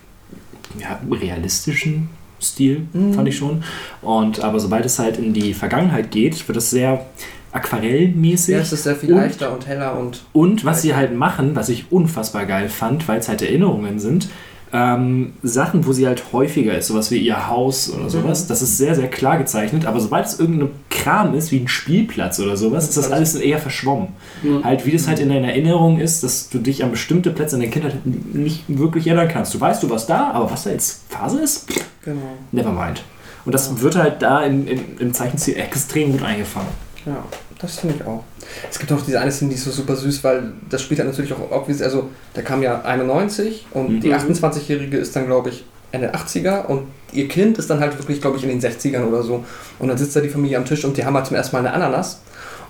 ja, 0.79 0.99
realistischen 1.11 2.09
Stil, 2.43 2.81
Mhm. 2.93 3.13
fand 3.13 3.27
ich 3.27 3.37
schon. 3.37 3.63
Und 4.01 4.43
aber 4.43 4.59
sobald 4.59 4.85
es 4.85 4.99
halt 4.99 5.17
in 5.17 5.33
die 5.33 5.53
Vergangenheit 5.53 6.11
geht, 6.11 6.47
wird 6.47 6.57
es 6.57 6.69
sehr 6.69 7.05
aquarellmäßig. 7.51 8.55
ja, 8.55 8.61
es 8.61 8.73
ist 8.73 8.83
sehr 8.83 8.95
viel 8.95 9.11
und- 9.13 9.19
leichter 9.19 9.53
und 9.53 9.67
heller 9.67 9.97
und 9.97 10.21
Und 10.33 10.65
was 10.65 10.81
sie 10.81 10.95
halt 10.95 11.15
machen, 11.15 11.55
was 11.55 11.69
ich 11.69 11.91
unfassbar 11.91 12.45
geil 12.45 12.67
fand, 12.69 13.07
weil 13.07 13.19
es 13.19 13.29
halt 13.29 13.41
Erinnerungen 13.41 13.99
sind, 13.99 14.27
ähm, 14.73 15.33
Sachen, 15.43 15.85
wo 15.85 15.93
sie 15.93 16.07
halt 16.07 16.33
häufiger 16.33 16.75
ist, 16.75 16.87
sowas 16.87 17.11
wie 17.11 17.19
ihr 17.19 17.47
Haus 17.47 17.93
oder 17.93 18.09
sowas, 18.09 18.47
das 18.47 18.63
ist 18.63 18.79
sehr, 18.79 18.95
sehr 18.95 19.07
klar 19.07 19.37
gezeichnet, 19.37 19.85
aber 19.85 19.99
sobald 19.99 20.25
es 20.25 20.39
irgendein 20.39 20.71
Kram 20.89 21.35
ist, 21.35 21.51
wie 21.51 21.59
ein 21.59 21.67
Spielplatz 21.67 22.39
oder 22.39 22.57
sowas, 22.57 22.89
ist 22.89 22.97
das 22.97 23.11
alles 23.11 23.35
eher 23.35 23.59
verschwommen. 23.59 24.07
Ja. 24.41 24.63
Halt, 24.63 24.87
wie 24.87 24.91
das 24.91 25.07
halt 25.07 25.19
in 25.19 25.29
deiner 25.29 25.49
Erinnerung 25.49 25.99
ist, 25.99 26.23
dass 26.23 26.49
du 26.49 26.57
dich 26.57 26.83
an 26.83 26.89
bestimmte 26.89 27.29
Plätze 27.29 27.55
in 27.55 27.61
der 27.61 27.69
Kindheit 27.69 27.97
nicht 28.03 28.63
wirklich 28.67 29.05
erinnern 29.05 29.27
kannst. 29.27 29.53
Du 29.53 29.61
weißt, 29.61 29.83
du 29.83 29.89
warst 29.91 30.09
da, 30.09 30.31
aber 30.31 30.49
was 30.49 30.63
da 30.63 30.71
jetzt 30.71 31.03
Phase 31.07 31.39
ist, 31.41 31.67
genau. 32.03 32.21
never 32.51 32.71
mind. 32.71 33.03
Und 33.45 33.53
das 33.53 33.79
wird 33.79 33.95
halt 33.95 34.23
da 34.23 34.41
in, 34.43 34.67
in, 34.67 34.97
im 34.97 35.13
Zeichenstil 35.13 35.55
extrem 35.55 36.13
gut 36.13 36.23
eingefangen. 36.23 36.69
Ja, 37.05 37.23
das 37.59 37.79
finde 37.79 37.95
ich 37.99 38.05
auch. 38.07 38.23
Es 38.69 38.79
gibt 38.79 38.91
auch 38.91 39.01
diese 39.01 39.19
eine 39.19 39.31
Szene, 39.31 39.49
die 39.51 39.55
ist 39.55 39.63
so 39.65 39.71
super 39.71 39.95
süß, 39.95 40.23
weil 40.23 40.51
das 40.69 40.81
spielt 40.81 40.99
dann 40.99 41.07
natürlich 41.07 41.33
auch 41.33 41.67
also 41.81 42.09
der 42.35 42.43
kam 42.43 42.61
ja 42.61 42.81
91 42.81 43.67
und 43.71 43.89
Mhm. 43.89 43.99
die 44.01 44.13
28-Jährige 44.13 44.97
ist 44.97 45.15
dann, 45.15 45.25
glaube 45.27 45.49
ich, 45.49 45.63
Ende 45.91 46.13
80er 46.13 46.65
und 46.65 46.87
ihr 47.11 47.27
Kind 47.27 47.57
ist 47.59 47.69
dann 47.69 47.79
halt 47.79 47.97
wirklich, 47.99 48.19
glaube 48.19 48.37
ich, 48.37 48.43
in 48.43 48.49
den 48.49 48.59
60ern 48.61 49.03
oder 49.05 49.21
so. 49.21 49.43
Und 49.79 49.87
dann 49.87 49.97
sitzt 49.97 50.15
da 50.15 50.21
die 50.21 50.29
Familie 50.29 50.57
am 50.57 50.65
Tisch 50.65 50.83
und 50.85 50.97
die 50.97 51.05
haben 51.05 51.15
halt 51.15 51.27
zum 51.27 51.35
ersten 51.35 51.55
Mal 51.55 51.59
eine 51.59 51.73
Ananas. 51.73 52.21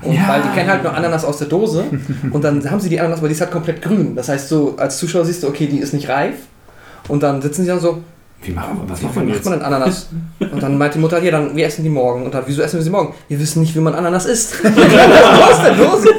Und 0.01 0.13
Ja. 0.13 0.27
weil 0.27 0.41
die 0.41 0.49
kennen 0.49 0.69
halt 0.69 0.83
nur 0.83 0.93
Ananas 0.93 1.23
aus 1.23 1.37
der 1.37 1.47
Dose 1.47 1.85
und 2.31 2.43
dann 2.43 2.69
haben 2.69 2.79
sie 2.81 2.89
die 2.89 2.99
Ananas, 2.99 3.19
aber 3.19 3.29
die 3.29 3.33
ist 3.35 3.41
halt 3.41 3.51
komplett 3.51 3.81
grün. 3.81 4.15
Das 4.15 4.27
heißt, 4.27 4.49
so 4.49 4.75
als 4.77 4.97
Zuschauer 4.97 5.23
siehst 5.23 5.43
du, 5.43 5.47
okay, 5.47 5.67
die 5.67 5.77
ist 5.79 5.93
nicht 5.93 6.09
reif. 6.09 6.35
Und 7.07 7.23
dann 7.23 7.41
sitzen 7.41 7.61
sie 7.63 7.67
dann 7.69 7.79
so, 7.79 8.01
Wie 8.45 8.51
machen 8.51 8.81
wir, 8.81 8.89
was 8.89 9.01
wie 9.01 9.05
machen 9.05 9.27
wir 9.27 9.35
macht 9.35 9.45
man 9.45 9.53
denn 9.53 9.63
Ananas? 9.63 10.09
Und 10.39 10.61
dann 10.61 10.77
meint 10.77 10.93
die 10.93 10.99
Mutter, 10.99 11.23
ja, 11.23 11.31
dann, 11.31 11.55
wir 11.55 11.65
essen 11.65 11.83
die 11.83 11.89
morgen. 11.89 12.25
Und 12.25 12.33
dann, 12.33 12.43
wieso 12.45 12.61
essen 12.61 12.77
wir 12.77 12.83
sie 12.83 12.89
morgen? 12.89 13.13
Wir 13.29 13.39
wissen 13.39 13.61
nicht, 13.61 13.73
wie 13.75 13.79
man 13.79 13.95
Ananas 13.95 14.25
isst. 14.25 14.55
Aus 14.65 15.61
der 15.63 15.75
Dose. 15.75 16.09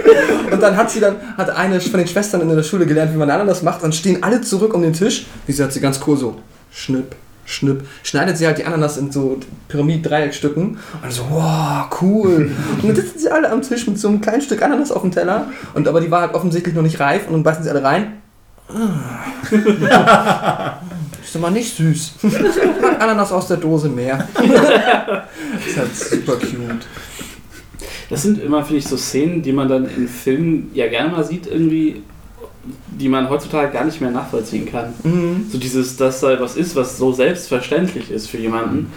Und 0.50 0.62
dann 0.62 0.76
hat 0.76 0.90
sie 0.90 1.00
dann, 1.00 1.16
hat 1.36 1.50
eine 1.50 1.80
von 1.80 1.98
den 1.98 2.08
Schwestern 2.08 2.40
in 2.40 2.48
der 2.48 2.62
Schule 2.62 2.86
gelernt, 2.86 3.12
wie 3.12 3.18
man 3.18 3.30
Ananas 3.30 3.62
macht. 3.62 3.82
Dann 3.82 3.92
stehen 3.92 4.22
alle 4.22 4.40
zurück 4.40 4.72
um 4.72 4.80
den 4.80 4.94
Tisch. 4.94 5.26
Wie 5.46 5.52
sie 5.52 5.62
hat 5.62 5.72
sie 5.72 5.80
ganz 5.80 6.00
cool 6.06 6.16
so, 6.16 6.36
schnipp, 6.70 7.14
schnipp. 7.44 7.86
Schneidet 8.02 8.38
sie 8.38 8.46
halt 8.46 8.56
die 8.56 8.64
Ananas 8.64 8.96
in 8.96 9.12
so 9.12 9.38
Pyramid-Dreieckstücken. 9.68 10.64
Und 10.64 10.78
dann 11.02 11.10
so, 11.10 11.24
wow, 11.28 11.88
cool. 12.00 12.50
Und 12.80 12.88
dann 12.88 12.96
sitzen 12.96 13.18
sie 13.18 13.30
alle 13.30 13.50
am 13.50 13.60
Tisch 13.60 13.86
mit 13.86 13.98
so 13.98 14.08
einem 14.08 14.22
kleinen 14.22 14.40
Stück 14.40 14.62
Ananas 14.62 14.90
auf 14.90 15.02
dem 15.02 15.10
Teller. 15.10 15.48
Und 15.74 15.88
aber 15.88 16.00
die 16.00 16.10
war 16.10 16.22
halt 16.22 16.34
offensichtlich 16.34 16.74
noch 16.74 16.82
nicht 16.82 17.00
reif. 17.00 17.26
Und 17.26 17.34
dann 17.34 17.42
beißen 17.42 17.64
sie 17.64 17.70
alle 17.70 17.82
rein. 17.82 18.14
Ist 21.34 21.40
aber 21.42 21.50
nicht 21.50 21.76
süß. 21.76 22.12
Ananas 23.00 23.32
aus 23.32 23.48
der 23.48 23.56
Dose 23.56 23.88
mehr. 23.88 24.28
ist 25.66 25.76
halt 25.76 25.96
super 25.96 26.36
cute. 26.36 26.86
das 28.08 28.22
sind 28.22 28.40
immer, 28.40 28.62
finde 28.62 28.78
ich, 28.78 28.86
so 28.86 28.96
Szenen, 28.96 29.42
die 29.42 29.52
man 29.52 29.68
dann 29.68 29.84
in 29.84 30.06
Filmen 30.06 30.70
ja 30.74 30.86
gerne 30.86 31.10
mal 31.10 31.24
sieht, 31.24 31.48
irgendwie, 31.48 32.02
die 32.86 33.08
man 33.08 33.28
heutzutage 33.28 33.72
gar 33.72 33.84
nicht 33.84 34.00
mehr 34.00 34.12
nachvollziehen 34.12 34.70
kann. 34.70 34.94
Mhm. 35.02 35.46
So 35.50 35.58
dieses, 35.58 35.96
dass 35.96 36.20
da 36.20 36.38
was 36.38 36.54
ist, 36.54 36.76
was 36.76 36.98
so 36.98 37.12
selbstverständlich 37.12 38.12
ist 38.12 38.30
für 38.30 38.38
jemanden. 38.38 38.92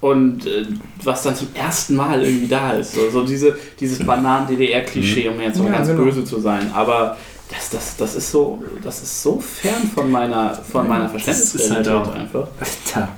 Und 0.00 0.46
äh, 0.46 0.64
was 1.04 1.24
dann 1.24 1.36
zum 1.36 1.48
ersten 1.52 1.94
Mal 1.94 2.24
irgendwie 2.24 2.48
da 2.48 2.72
ist. 2.72 2.94
So, 2.94 3.10
so 3.10 3.22
diese, 3.26 3.54
dieses 3.78 3.98
Bananen-DDR-Klischee, 3.98 5.28
um 5.28 5.38
jetzt 5.42 5.58
so 5.58 5.64
Ja, 5.64 5.72
ganz 5.72 5.88
genau. 5.88 6.04
böse 6.04 6.24
zu 6.24 6.40
sein. 6.40 6.70
Aber 6.74 7.18
das, 7.52 7.70
das, 7.70 7.96
das, 7.96 8.14
ist 8.16 8.30
so, 8.30 8.62
das 8.82 9.02
ist 9.02 9.22
so 9.22 9.38
fern 9.40 9.90
von 9.94 10.10
meiner, 10.10 10.54
von 10.54 10.88
meiner 10.88 11.04
ist 11.06 11.12
halt 11.12 11.22
Verständnisrealität 11.22 11.92
auch- 11.92 12.14
einfach. 12.14 12.48
Da, 12.94 13.08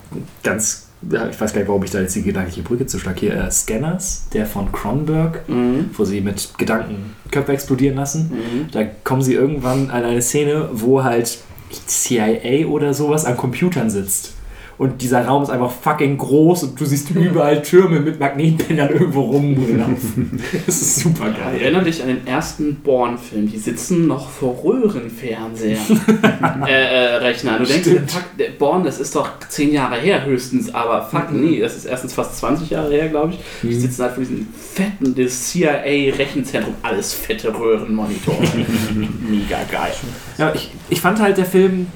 ganz, 0.42 0.86
ja, 1.10 1.28
ich 1.28 1.40
weiß 1.40 1.52
gar 1.52 1.60
nicht, 1.60 1.68
warum 1.68 1.82
ich 1.84 1.90
da 1.90 2.00
jetzt 2.00 2.14
die 2.14 2.22
gedankliche 2.22 2.62
Brücke 2.62 2.86
zu 2.86 2.98
schlage. 2.98 3.20
Hier, 3.20 3.34
äh, 3.34 3.50
Scanners, 3.50 4.24
der 4.32 4.46
von 4.46 4.70
Cronenberg, 4.72 5.48
Mhm. 5.48 5.90
wo 5.96 6.04
sie 6.04 6.20
mit 6.20 6.56
Gedanken 6.58 7.14
Köpfe 7.30 7.52
explodieren 7.52 7.96
lassen. 7.96 8.30
Mhm. 8.32 8.70
Da 8.72 8.84
kommen 9.04 9.22
sie 9.22 9.34
irgendwann 9.34 9.90
an 9.90 10.04
eine 10.04 10.22
Szene, 10.22 10.68
wo 10.72 11.02
halt 11.04 11.38
CIA 11.86 12.66
oder 12.66 12.94
sowas 12.94 13.24
an 13.24 13.36
Computern 13.36 13.90
sitzt. 13.90 14.33
Und 14.76 15.00
dieser 15.02 15.24
Raum 15.24 15.42
ist 15.42 15.50
einfach 15.50 15.70
fucking 15.70 16.18
groß 16.18 16.64
und 16.64 16.80
du 16.80 16.84
siehst 16.84 17.10
überall 17.10 17.62
Türme 17.62 18.00
mit 18.00 18.18
Magnetbändern 18.18 18.90
irgendwo 18.90 19.22
rumlaufen. 19.22 20.40
Das 20.66 20.80
ist 20.82 21.00
super 21.00 21.26
geil. 21.30 21.60
Erinnere 21.60 21.84
dich 21.84 22.02
an 22.02 22.08
den 22.08 22.26
ersten 22.26 22.76
Born-Film. 22.82 23.50
Die 23.50 23.58
sitzen 23.58 24.06
noch 24.06 24.28
vor 24.30 24.56
Röhrenfernseher. 24.64 25.78
äh, 26.66 26.70
äh, 26.72 27.14
Rechner. 27.16 27.58
Du 27.58 27.64
denkst, 27.64 27.88
Stimmt. 27.88 28.10
fuck, 28.10 28.24
der 28.38 28.50
Born, 28.58 28.82
das 28.84 28.98
ist 29.00 29.14
doch 29.14 29.28
10 29.48 29.72
Jahre 29.72 29.96
her 29.96 30.24
höchstens, 30.24 30.74
aber 30.74 31.02
fuck, 31.02 31.30
Mhm. 31.30 31.40
nee, 31.44 31.60
das 31.60 31.76
ist 31.76 31.84
erstens 31.84 32.12
fast 32.14 32.36
20 32.38 32.70
Jahre 32.70 32.90
her, 32.92 33.08
glaube 33.08 33.32
ich. 33.34 33.38
Die 33.62 33.74
sitzen 33.74 34.02
halt 34.02 34.14
vor 34.14 34.24
diesem 34.24 34.46
fetten, 34.74 35.14
CIA-Rechenzentrum, 35.28 36.74
alles 36.82 37.12
fette 37.14 37.56
Röhrenmonitore. 37.56 38.38
Mega 39.28 39.58
geil. 39.70 39.92
Ja, 40.38 40.52
ich, 40.54 40.70
ich 40.90 41.00
fand 41.00 41.20
halt 41.20 41.36
der 41.38 41.44
Film, 41.46 41.86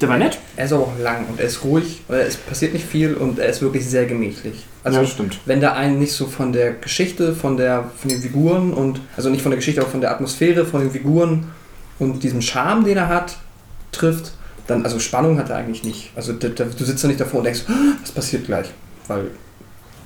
der 0.00 0.08
war 0.08 0.18
nett. 0.18 0.38
Er 0.56 0.64
ist 0.66 0.72
aber 0.72 0.84
auch 0.84 0.98
lang 0.98 1.26
und 1.28 1.38
er 1.40 1.46
ist 1.46 1.64
ruhig, 1.64 2.02
es 2.08 2.36
passiert 2.36 2.72
nicht 2.72 2.86
viel 2.86 3.14
und 3.14 3.38
er 3.38 3.48
ist 3.48 3.60
wirklich 3.62 3.84
sehr 3.86 4.06
gemächlich. 4.06 4.64
Also 4.84 5.00
Ja, 5.00 5.06
stimmt. 5.06 5.38
wenn 5.46 5.60
da 5.60 5.72
einen 5.72 5.98
nicht 5.98 6.12
so 6.12 6.26
von 6.26 6.52
der 6.52 6.72
Geschichte, 6.74 7.34
von 7.34 7.56
der 7.56 7.90
von 7.98 8.08
den 8.10 8.20
Figuren 8.20 8.72
und 8.72 9.00
also 9.16 9.30
nicht 9.30 9.42
von 9.42 9.50
der 9.50 9.56
Geschichte, 9.56 9.80
aber 9.80 9.90
von 9.90 10.00
der 10.00 10.10
Atmosphäre, 10.12 10.64
von 10.64 10.80
den 10.80 10.90
Figuren 10.90 11.46
und 11.98 12.22
diesem 12.22 12.40
Charme, 12.42 12.84
den 12.84 12.96
er 12.96 13.08
hat, 13.08 13.36
trifft, 13.92 14.32
dann 14.66 14.84
also 14.84 14.98
Spannung 15.00 15.38
hat 15.38 15.50
er 15.50 15.56
eigentlich 15.56 15.84
nicht. 15.84 16.10
Also 16.16 16.32
da, 16.32 16.48
da, 16.48 16.64
du 16.64 16.84
sitzt 16.84 17.02
da 17.04 17.08
nicht 17.08 17.20
davor 17.20 17.38
und 17.38 17.44
denkst, 17.44 17.62
"Ah, 17.68 17.96
was 18.02 18.12
passiert 18.12 18.46
gleich, 18.46 18.68
weil 19.08 19.30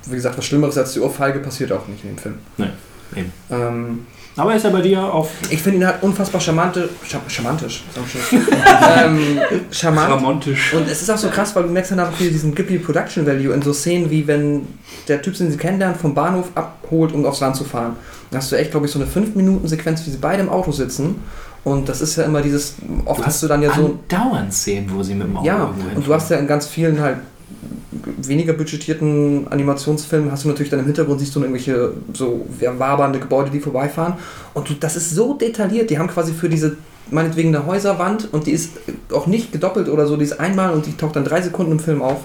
wie 0.06 0.14
gesagt, 0.14 0.38
was 0.38 0.44
Schlimmeres 0.46 0.78
als 0.78 0.94
die 0.94 1.00
Ohrfeige 1.00 1.40
passiert 1.40 1.72
auch 1.72 1.86
nicht 1.86 2.02
in 2.04 2.10
dem 2.10 2.18
Film. 2.18 2.34
Nee, 2.56 2.68
eben. 3.16 3.32
Ähm, 3.50 4.06
Aber 4.36 4.54
ist 4.54 4.64
er 4.64 4.70
bei 4.70 4.80
dir 4.80 5.02
auf. 5.02 5.30
ich 5.50 5.60
finde 5.60 5.78
ihn 5.78 5.86
halt 5.86 6.02
unfassbar 6.02 6.40
charmante, 6.40 6.88
char 7.04 7.20
charmantisch, 7.26 7.84
ähm, 9.04 9.40
charmant. 9.70 10.12
Romantisch. 10.12 10.72
Und 10.72 10.88
es 10.88 11.02
ist 11.02 11.10
auch 11.10 11.18
so 11.18 11.28
krass, 11.28 11.54
weil 11.56 11.64
du 11.64 11.68
merkst 11.70 11.92
dann 11.92 12.00
auch 12.00 12.18
wieder 12.18 12.30
diesen 12.30 12.54
Ghibli 12.54 12.78
Production 12.78 13.26
Value 13.26 13.52
in 13.52 13.60
so 13.62 13.72
Szenen, 13.72 14.10
wie 14.10 14.26
wenn 14.26 14.66
der 15.08 15.20
Typ, 15.20 15.36
den 15.36 15.50
sie 15.50 15.56
kennenlernt, 15.56 15.96
vom 15.96 16.14
Bahnhof 16.14 16.48
abholt, 16.54 17.12
um 17.12 17.26
aufs 17.26 17.40
Land 17.40 17.56
zu 17.56 17.64
fahren. 17.64 17.96
Dann 18.30 18.38
hast 18.40 18.52
du 18.52 18.56
echt, 18.56 18.70
glaube 18.70 18.86
ich, 18.86 18.92
so 18.92 19.00
eine 19.00 19.08
5-Minuten-Sequenz, 19.08 20.06
wie 20.06 20.10
sie 20.10 20.18
beide 20.18 20.42
im 20.42 20.48
Auto 20.48 20.70
sitzen. 20.70 21.16
Und 21.64 21.88
das 21.88 22.00
ist 22.00 22.16
ja 22.16 22.24
immer 22.24 22.40
dieses, 22.40 22.76
oft 23.04 23.26
hast 23.26 23.42
du 23.42 23.48
dann 23.48 23.62
ja 23.62 23.74
so. 23.74 23.98
Andauernd 24.10 24.54
Szenen, 24.54 24.90
wo 24.94 25.02
sie 25.02 25.14
mit 25.14 25.26
dem 25.26 25.36
Auto 25.36 25.46
Ja, 25.46 25.74
und 25.94 26.06
du 26.06 26.14
hast 26.14 26.30
ja 26.30 26.38
in 26.38 26.46
ganz 26.46 26.66
vielen 26.66 27.00
halt 27.00 27.18
weniger 28.18 28.52
budgetierten 28.52 29.48
Animationsfilmen 29.48 30.30
hast 30.30 30.44
du 30.44 30.48
natürlich 30.48 30.70
dann 30.70 30.80
im 30.80 30.86
Hintergrund 30.86 31.20
siehst 31.20 31.34
du 31.34 31.40
irgendwelche 31.40 31.92
so 32.12 32.46
wabernde 32.78 33.18
Gebäude, 33.18 33.50
die 33.50 33.60
vorbeifahren 33.60 34.14
und 34.54 34.82
das 34.82 34.96
ist 34.96 35.10
so 35.14 35.34
detailliert, 35.34 35.90
die 35.90 35.98
haben 35.98 36.08
quasi 36.08 36.32
für 36.32 36.48
diese 36.48 36.76
meinetwegen 37.10 37.54
eine 37.54 37.66
Häuserwand 37.66 38.32
und 38.32 38.46
die 38.46 38.52
ist 38.52 38.72
auch 39.12 39.26
nicht 39.26 39.52
gedoppelt 39.52 39.88
oder 39.88 40.06
so, 40.06 40.16
die 40.16 40.24
ist 40.24 40.38
einmal 40.38 40.72
und 40.72 40.86
die 40.86 40.96
taucht 40.96 41.16
dann 41.16 41.24
drei 41.24 41.42
Sekunden 41.42 41.72
im 41.72 41.80
Film 41.80 42.02
auf. 42.02 42.18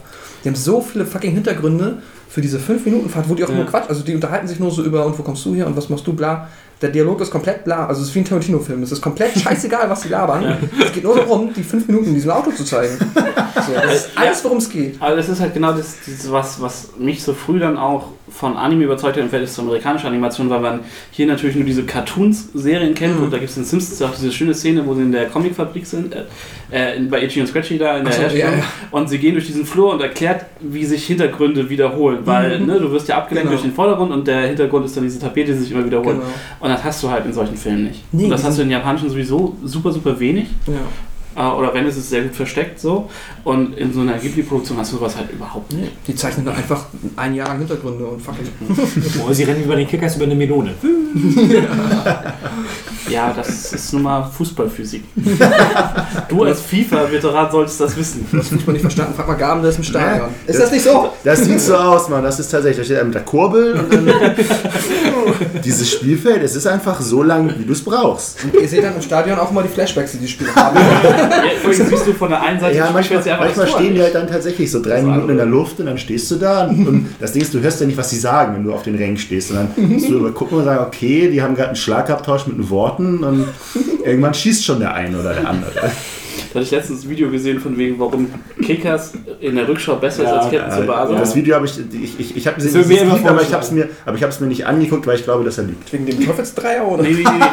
Die 0.44 0.50
haben 0.50 0.56
so 0.56 0.80
viele 0.80 1.06
fucking 1.06 1.32
Hintergründe 1.32 2.04
für 2.30 2.42
diese 2.42 2.60
5 2.60 2.86
Minuten 2.86 3.10
Fahrt, 3.10 3.28
wo 3.28 3.34
die 3.34 3.44
auch 3.44 3.50
Ja. 3.50 3.56
nur 3.56 3.66
Quatsch, 3.66 3.90
also 3.90 4.04
die 4.04 4.14
unterhalten 4.14 4.48
sich 4.48 4.60
nur 4.60 4.70
so 4.70 4.84
über 4.84 5.06
und 5.06 5.18
wo 5.18 5.24
kommst 5.24 5.44
du 5.46 5.56
her 5.56 5.66
und 5.66 5.76
was 5.76 5.90
machst 5.90 6.06
du, 6.06 6.14
bla. 6.14 6.50
Der 6.82 6.90
Dialog 6.90 7.22
ist 7.22 7.32
komplett 7.32 7.64
bla, 7.64 7.88
also 7.88 8.02
es 8.02 8.10
ist 8.10 8.16
wie 8.16 8.20
ein 8.20 8.26
Tarantino-Film. 8.26 8.84
Es 8.84 8.92
ist 8.92 9.02
komplett 9.02 9.32
scheißegal, 9.40 9.90
was 9.90 10.02
sie 10.02 10.10
labern. 10.10 10.58
Es 10.80 10.92
geht 10.92 11.04
nur 11.04 11.16
darum, 11.16 11.54
die 11.54 11.64
5 11.64 11.88
Minuten 11.88 12.08
in 12.08 12.14
diesem 12.16 12.32
Auto 12.32 12.52
zu 12.52 12.66
zeigen. 12.66 12.98
So, 13.66 13.74
das 13.74 13.96
ist 13.96 14.10
alles, 14.16 14.44
worum 14.44 14.58
es 14.58 14.70
geht. 14.70 15.02
Aber 15.02 15.16
das 15.16 15.30
ist 15.30 15.40
halt 15.40 15.54
genau 15.54 15.72
das, 15.72 15.96
dieses, 16.06 16.30
was, 16.32 16.62
was 16.62 16.90
mich 17.00 17.24
so 17.24 17.34
früh 17.34 17.60
dann 17.60 17.78
auch 17.78 18.10
von 18.30 18.58
Anime 18.58 18.84
überzeugt 18.84 19.16
hat 19.16 19.24
im 19.24 19.30
Verhältnis 19.30 19.56
zur 19.56 19.64
amerikanischen 19.64 20.08
Animation, 20.08 20.50
weil 20.50 20.60
man 20.60 20.80
hier 21.12 21.28
natürlich 21.28 21.56
nur 21.56 21.64
diese 21.64 21.84
Cartoons-Serien 21.84 22.94
kennt. 22.94 23.18
Mhm. 23.18 23.26
Und 23.26 23.34
da 23.34 23.38
gibt 23.38 23.50
es 23.50 23.58
in 23.58 23.64
Simpsons 23.64 24.02
auch 24.02 24.14
diese 24.14 24.32
schöne 24.32 24.54
Szene, 24.54 24.86
wo 24.86 24.94
sie 24.94 25.04
in 25.04 25.12
der 25.12 25.28
Comicfabrik 25.28 25.86
sind, 25.86 26.14
äh, 26.14 26.98
äh, 26.98 27.00
bei 27.10 27.24
Itchy 27.24 27.40
und 27.40 27.48
Scratchy 27.48 27.78
da 27.78 27.98
in 27.98 28.04
der 28.06 28.14
so, 28.14 28.22
Herstellung. 28.22 28.52
ja, 28.54 28.58
ja. 28.60 28.64
Und 28.92 29.08
sie 29.10 29.18
gehen 29.18 29.34
durch 29.34 29.48
diesen 29.48 29.66
Flur 29.66 29.94
und 29.94 30.02
erklärt, 30.02 30.46
wie 30.60 30.86
sich 30.86 31.06
Hintergründe 31.06 31.70
wiederholen. 31.70 32.20
Weil 32.26 32.60
ne, 32.60 32.80
du 32.80 32.92
wirst 32.92 33.08
ja 33.08 33.18
abgelenkt 33.18 33.46
Genau. 33.46 33.52
durch 33.62 33.62
den 33.62 33.76
Vordergrund 33.76 34.12
und 34.12 34.28
der 34.28 34.48
Hintergrund 34.48 34.86
ist 34.86 34.98
dann 34.98 35.04
diese 35.04 35.20
Tapete, 35.20 35.54
die 35.54 35.60
sich 35.60 35.72
immer 35.72 35.86
wiederholt. 35.86 36.18
Genau. 36.18 36.28
Und 36.66 36.72
das 36.72 36.84
hast 36.84 37.04
du 37.04 37.12
halt 37.12 37.28
in 37.28 37.32
solchen 37.32 37.56
Filmen 37.56 37.84
nicht. 37.84 38.04
Nee, 38.12 38.24
und 38.24 38.32
das 38.32 38.44
hast 38.44 38.58
du 38.58 38.64
in 38.64 38.72
japanischen 38.72 39.08
sowieso 39.08 39.56
super, 39.64 39.92
super 39.92 40.20
wenig. 40.20 40.48
Ja. 40.66 40.74
Äh, 41.36 41.42
oder 41.42 41.74
wenn 41.74 41.86
es 41.86 41.98
ist 41.98 42.10
sehr 42.10 42.24
gut 42.24 42.36
versteckt 42.36 42.80
so. 42.80 43.10
Und 43.44 43.78
in 43.78 43.94
so 43.94 44.02
einer 44.02 44.14
Ghibli-Produktion 44.18 44.78
hast 44.78 44.92
du 44.94 44.98
sowas 44.98 45.16
halt 45.18 45.32
überhaupt 45.32 45.72
nicht. 45.74 45.92
Die 46.08 46.16
zeichnen 46.16 46.46
dann 46.46 46.56
einfach 46.56 46.86
ein 47.16 47.34
Jahr 47.36 47.50
lang 47.50 47.60
Hintergründe 47.60 48.06
und 48.06 48.22
fuck 48.22 48.36
it. 48.40 48.50
Oh, 49.28 49.32
sie 49.34 49.44
rennen 49.44 49.64
über 49.64 49.76
den 49.76 49.88
Kickers 49.88 50.16
über 50.16 50.26
eine 50.26 50.36
Melone. 50.36 50.72
Ja, 53.08 53.32
das 53.36 53.72
ist 53.72 53.94
nun 53.94 54.02
mal 54.02 54.24
Fußballphysik. 54.36 55.04
du 56.30 56.44
als 56.44 56.62
FIFA-Veteran 56.62 57.52
solltest 57.52 57.80
das 57.80 57.96
wissen. 57.96 58.26
Das 58.32 58.50
muss 58.52 58.66
man 58.66 58.74
nicht 58.74 58.82
verstanden. 58.82 59.14
Frag 59.16 59.28
mal 59.28 59.36
Gaben, 59.36 59.62
der 59.62 59.70
ist 59.70 59.78
im 59.78 59.84
Stadion. 59.84 60.28
Ja, 60.28 60.30
ist 60.48 60.56
das- 60.56 60.64
das 60.66 60.72
nicht 60.72 60.84
so? 60.84 61.10
Das 61.24 61.46
sieht 61.46 61.62
so 61.62 61.76
aus, 61.76 62.10
Mann. 62.10 62.24
Das 62.24 62.40
ist 62.40 62.50
tatsächlich, 62.50 62.78
da 62.80 62.84
steht 62.84 62.98
er 62.98 63.04
mit 63.06 63.14
der 63.14 63.22
Kurbel 63.22 63.74
und 63.74 63.94
dann 63.94 64.10
dieses 65.64 65.92
Spielfeld, 65.92 66.42
es 66.42 66.56
ist 66.56 66.66
einfach 66.66 67.00
so 67.00 67.22
lang, 67.22 67.54
wie 67.60 67.66
du 67.66 67.74
es 67.74 67.84
brauchst. 67.84 68.44
Und 68.44 68.56
ihr 68.60 68.68
seht 68.68 68.84
dann 68.84 68.96
im 68.96 69.02
Stadion 69.04 69.38
auch 69.38 69.52
mal 69.52 69.62
die 69.62 69.70
Flashbacks, 69.70 70.14
die 70.14 70.18
die 70.18 70.28
Spieler 70.28 70.56
haben. 70.56 70.78
Ja, 71.30 71.60
vorhin 71.62 71.86
siehst 71.86 72.08
du 72.08 72.14
von 72.14 72.30
der 72.30 72.42
einen 72.42 72.60
Seite 72.60 72.78
Ja, 72.78 72.90
manchmal, 72.92 73.24
manchmal 73.40 73.68
stehen 73.68 73.94
die 73.96 74.02
halt 74.02 74.16
dann 74.16 74.28
tatsächlich 74.28 74.72
so 74.72 74.82
drei 74.82 75.02
Minuten 75.02 75.30
in 75.30 75.36
der 75.38 75.46
andere. 75.46 75.60
Luft 75.60 75.80
und 75.80 75.86
dann 75.86 75.98
stehst 75.98 76.30
du 76.32 76.36
da 76.36 76.66
und, 76.68 76.88
und 76.88 77.08
das 77.20 77.32
Ding 77.34 77.42
ist, 77.42 77.54
du 77.54 77.60
hörst 77.60 77.80
ja 77.82 77.88
nicht, 77.88 77.98
was 77.98 78.10
sie 78.10 78.18
sagen, 78.18 78.56
wenn 78.56 78.64
du 78.64 78.74
auf 78.74 78.84
den 78.84 78.96
Rängen 78.96 79.18
stehst. 79.18 79.52
Und 79.52 79.58
dann 79.58 79.90
musst 79.90 80.10
du 80.10 80.32
gucken 80.32 80.60
und 80.60 80.66
sagen, 80.66 80.86
okay, 80.86 81.30
die 81.30 81.42
haben 81.42 81.56
gerade 81.56 81.70
einen 81.70 81.76
Schlagabtausch 81.76 82.48
mit 82.48 82.58
den 82.58 82.70
Worten 82.70 83.24
und 83.24 83.48
irgendwann 84.04 84.34
schießt 84.34 84.66
schon 84.66 84.80
der 84.80 84.94
eine 84.94 85.20
oder 85.20 85.34
der 85.34 85.48
andere. 85.50 85.92
Da 86.56 86.62
hatte 86.62 86.68
ich 86.68 86.72
letztens 86.72 87.04
ein 87.04 87.10
Video 87.10 87.30
gesehen 87.30 87.60
von 87.60 87.78
wegen, 87.78 88.00
warum 88.00 88.30
Kickers 88.62 89.12
in 89.42 89.58
der 89.58 89.68
Rückschau 89.68 89.98
besser 89.98 90.24
ist 90.24 90.30
Ja, 90.30 90.36
als 90.38 90.50
Captain 90.50 90.72
Äh, 90.72 90.80
Tsubasa. 90.86 91.16
Das 91.16 91.36
Video 91.36 91.56
habe 91.56 91.66
ich, 91.66 91.78
ich, 91.78 92.18
ich, 92.18 92.38
ich 92.38 92.48
habe 92.48 92.56
Das 92.62 92.72
gesehen, 92.72 93.12
aber 93.28 93.42
ich 93.42 93.52
habe 93.52 93.62
es 93.62 93.72
mir, 93.72 93.90
aber 94.06 94.16
ich 94.16 94.24
habe 94.24 94.32
es 94.32 94.40
mir 94.40 94.48
nicht 94.48 94.66
angeguckt, 94.66 95.06
weil 95.06 95.18
ich 95.18 95.26
glaube, 95.26 95.44
dass 95.44 95.58
er 95.58 95.66
lügt. 95.66 95.92
Wegen 95.92 96.06
dem 96.06 96.26
Teufelsdreier 96.26 96.88
oder? 96.88 97.04
Nee, 97.04 97.10
nee, 97.10 97.24
nee. 97.24 97.46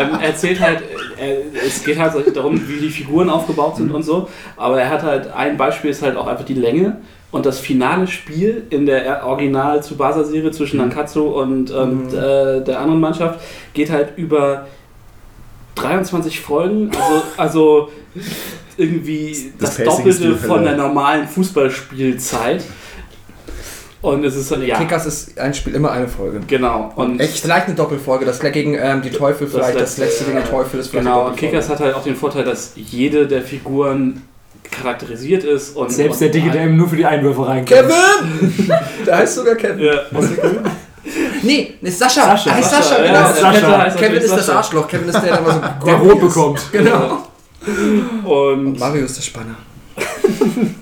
Ähm, 0.00 0.08
er 0.22 0.28
erzählt 0.28 0.58
halt, 0.58 0.78
äh, 1.20 1.40
es 1.66 1.84
geht 1.84 1.98
halt 1.98 2.14
so 2.14 2.20
darum, 2.30 2.58
wie 2.66 2.80
die 2.80 2.88
Figuren 2.88 3.28
aufgebaut 3.28 3.76
sind 3.76 3.92
und 3.92 4.02
so. 4.04 4.26
Aber 4.56 4.80
er 4.80 4.88
hat 4.88 5.02
halt, 5.02 5.30
ein 5.36 5.58
Beispiel 5.58 5.90
ist 5.90 6.00
halt 6.00 6.16
auch 6.16 6.26
einfach 6.26 6.46
die 6.46 6.54
Länge. 6.54 6.96
Und 7.32 7.44
das 7.44 7.58
finale 7.58 8.06
Spiel 8.06 8.62
in 8.70 8.86
der 8.86 9.26
Original 9.26 9.82
Tsubasa-Serie 9.82 10.52
zwischen 10.52 10.78
Nankatsu 10.78 11.24
und, 11.24 11.70
und 11.70 12.14
äh, 12.14 12.64
der 12.64 12.80
anderen 12.80 13.00
Mannschaft 13.00 13.38
geht 13.74 13.90
halt 13.90 14.14
über 14.16 14.66
23 15.76 16.40
Folgen. 16.40 16.90
Also, 16.90 17.22
also 17.36 17.88
irgendwie 18.76 19.52
Das 19.58 19.76
das, 19.76 19.84
Doppelte 19.84 20.36
von 20.36 20.64
der 20.64 20.76
normalen 20.76 21.28
Fußballspielzeit. 21.28 22.62
Und 24.02 24.24
es 24.24 24.36
ist, 24.36 24.54
ja, 24.54 24.78
Kickers 24.78 25.06
ist 25.06 25.38
ein 25.38 25.52
Spiel 25.54 25.74
immer 25.74 25.90
eine 25.90 26.06
Folge. 26.06 26.40
genau. 26.46 26.92
Und 26.94 27.18
Echt? 27.18 27.38
Vielleicht 27.38 27.66
eine 27.66 27.74
Doppelfolge, 27.74 28.24
das 28.24 28.38
gegen 28.40 28.74
ähm, 28.74 29.02
die 29.02 29.10
Teufel, 29.10 29.48
vielleicht 29.48 29.80
das 29.80 29.98
letzte, 29.98 30.24
gegen 30.24 30.36
den 30.36 30.46
Teufel 30.46 30.78
ist 30.78 30.88
vielleicht 30.88 31.06
Genau, 31.06 31.26
und. 31.26 31.36
Kickers 31.36 31.68
hat 31.68 31.80
halt 31.80 31.94
auch 31.94 32.04
den 32.04 32.14
Vorteil, 32.14 32.44
dass 32.44 32.72
jede 32.76 33.26
der 33.26 33.42
Figuren 33.42 34.22
charakterisiert 34.70 35.44
ist. 35.44 35.76
Und 35.76 35.90
Selbst 35.90 36.16
und 36.16 36.20
der 36.20 36.28
Dicke, 36.28 36.50
der 36.50 36.64
eben 36.64 36.76
nur 36.76 36.88
für 36.88 36.96
die 36.96 37.06
Einwürfe 37.06 37.46
reinkommt. 37.46 37.68
Kevin! 37.68 38.70
der 39.06 39.18
heißt 39.18 39.34
sogar 39.34 39.54
Kevin. 39.56 39.86
Ja. 39.86 40.02
Nee, 41.42 41.74
ist 41.82 41.98
Sascha. 41.98 42.22
Sascha. 42.22 42.50
Heißt 42.54 42.70
Sascha, 42.70 42.82
Sascha, 42.82 43.04
ja, 43.04 43.12
genau. 43.12 43.28
Sascha 43.32 43.50
Kevin, 43.60 43.78
heißt 43.78 43.96
Kevin 43.98 44.16
ist 44.22 44.30
das 44.32 44.46
Sascha. 44.46 44.58
Arschloch. 44.58 44.88
Kevin 44.88 45.08
ist 45.08 45.14
der, 45.14 45.22
der 45.22 45.38
immer 45.38 45.52
so 45.52 45.60
Der 45.86 45.94
rot 45.96 46.14
ist. 46.14 46.20
bekommt. 46.20 46.60
Genau. 46.72 47.18
Und, 48.24 48.78
Mario 48.78 49.04
ist 49.04 49.16
der 49.16 49.22
Spanner. 49.22 49.56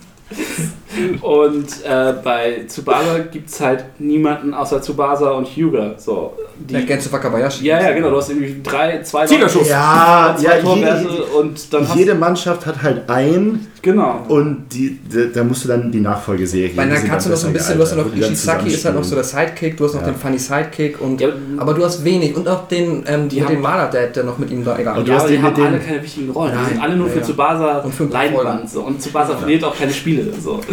und 1.22 1.66
äh, 1.84 2.14
bei 2.22 2.64
Tsubasa 2.68 3.18
gibt 3.30 3.48
es 3.50 3.60
halt 3.60 3.84
niemanden 3.98 4.54
außer 4.54 4.80
Tsubasa 4.80 5.30
und 5.30 5.46
Hyuga. 5.48 5.94
So, 5.96 6.34
Der 6.58 6.80
die, 6.80 6.86
Genzo 6.86 7.10
Wakabayashi. 7.12 7.64
ja, 7.64 7.80
ja, 7.80 7.92
genau. 7.92 8.10
Du 8.10 8.16
hast 8.18 8.30
irgendwie 8.30 8.60
drei, 8.62 9.02
zwei 9.02 9.26
Tigerschuss. 9.26 9.68
Ja, 9.68 10.36
zwei 10.38 10.56
ja 10.56 10.62
Torwerte 10.62 11.08
jede, 11.08 11.24
und 11.24 11.72
dann 11.72 11.88
hast 11.88 11.96
jede 11.96 12.14
Mannschaft 12.14 12.66
hat 12.66 12.82
halt 12.82 13.08
einen, 13.08 13.66
Genau. 13.84 14.24
Und 14.28 14.64
die, 14.72 14.98
da, 15.12 15.20
da 15.34 15.44
musst 15.44 15.62
du 15.64 15.68
dann 15.68 15.92
die 15.92 16.00
Nachfolgeserie 16.00 16.74
Weil 16.74 16.88
die 16.88 16.94
dann 16.94 17.04
kannst 17.06 17.26
du 17.26 17.30
noch 17.30 17.36
so 17.36 17.48
ein 17.48 17.52
bisschen, 17.52 17.76
du 17.76 17.82
hast 17.82 17.90
gealtert, 17.92 18.12
noch 18.12 18.18
die 18.18 18.32
Ishizaki 18.32 18.68
ist 18.70 18.84
halt 18.86 18.94
noch 18.96 19.04
so 19.04 19.14
der 19.14 19.24
Sidekick, 19.24 19.76
du 19.76 19.84
hast 19.84 19.92
noch 19.94 20.00
Ja. 20.00 20.06
den 20.08 20.16
Funny 20.16 20.38
Sidekick 20.38 21.00
und 21.02 21.20
Ja, 21.20 21.28
aber 21.58 21.74
du 21.74 21.84
hast 21.84 22.02
wenig 22.02 22.34
und 22.34 22.48
auch 22.48 22.66
den, 22.66 23.04
ähm, 23.06 23.28
Die 23.28 23.36
mit 23.36 23.44
haben- 23.44 23.54
dem 23.56 23.60
Maler-Dad, 23.62 24.16
der 24.16 24.24
noch 24.24 24.38
mit 24.38 24.50
ihm 24.50 24.64
da 24.64 24.78
egal. 24.78 24.98
Und 24.98 25.06
du 25.06 25.10
ja, 25.12 25.16
hast 25.18 25.24
aber 25.24 25.30
die 25.32 25.36
den 25.36 25.44
haben 25.44 25.62
alle 25.62 25.78
keine 25.78 26.02
wichtigen 26.02 26.30
Rollen. 26.30 26.52
die 26.52 26.56
Nein. 26.58 26.68
sind 26.70 26.80
alle 26.82 26.96
nur 26.96 27.08
für. 27.08 27.20
Tsubasa 27.22 27.78
Und 27.80 27.94
fünf 27.94 28.10
Leinwand. 28.12 28.70
So. 28.70 28.80
Und 28.82 29.00
Tsubasa 29.00 29.36
verliert 29.36 29.62
auch 29.64 29.76
keine 29.78 29.92
Spiele. 29.92 30.24
So. 30.42 30.60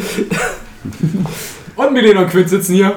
Und 1.75 1.93
Milena 1.93 2.22
und 2.22 2.30
Quinn 2.30 2.48
sitzen 2.48 2.75
hier. 2.75 2.93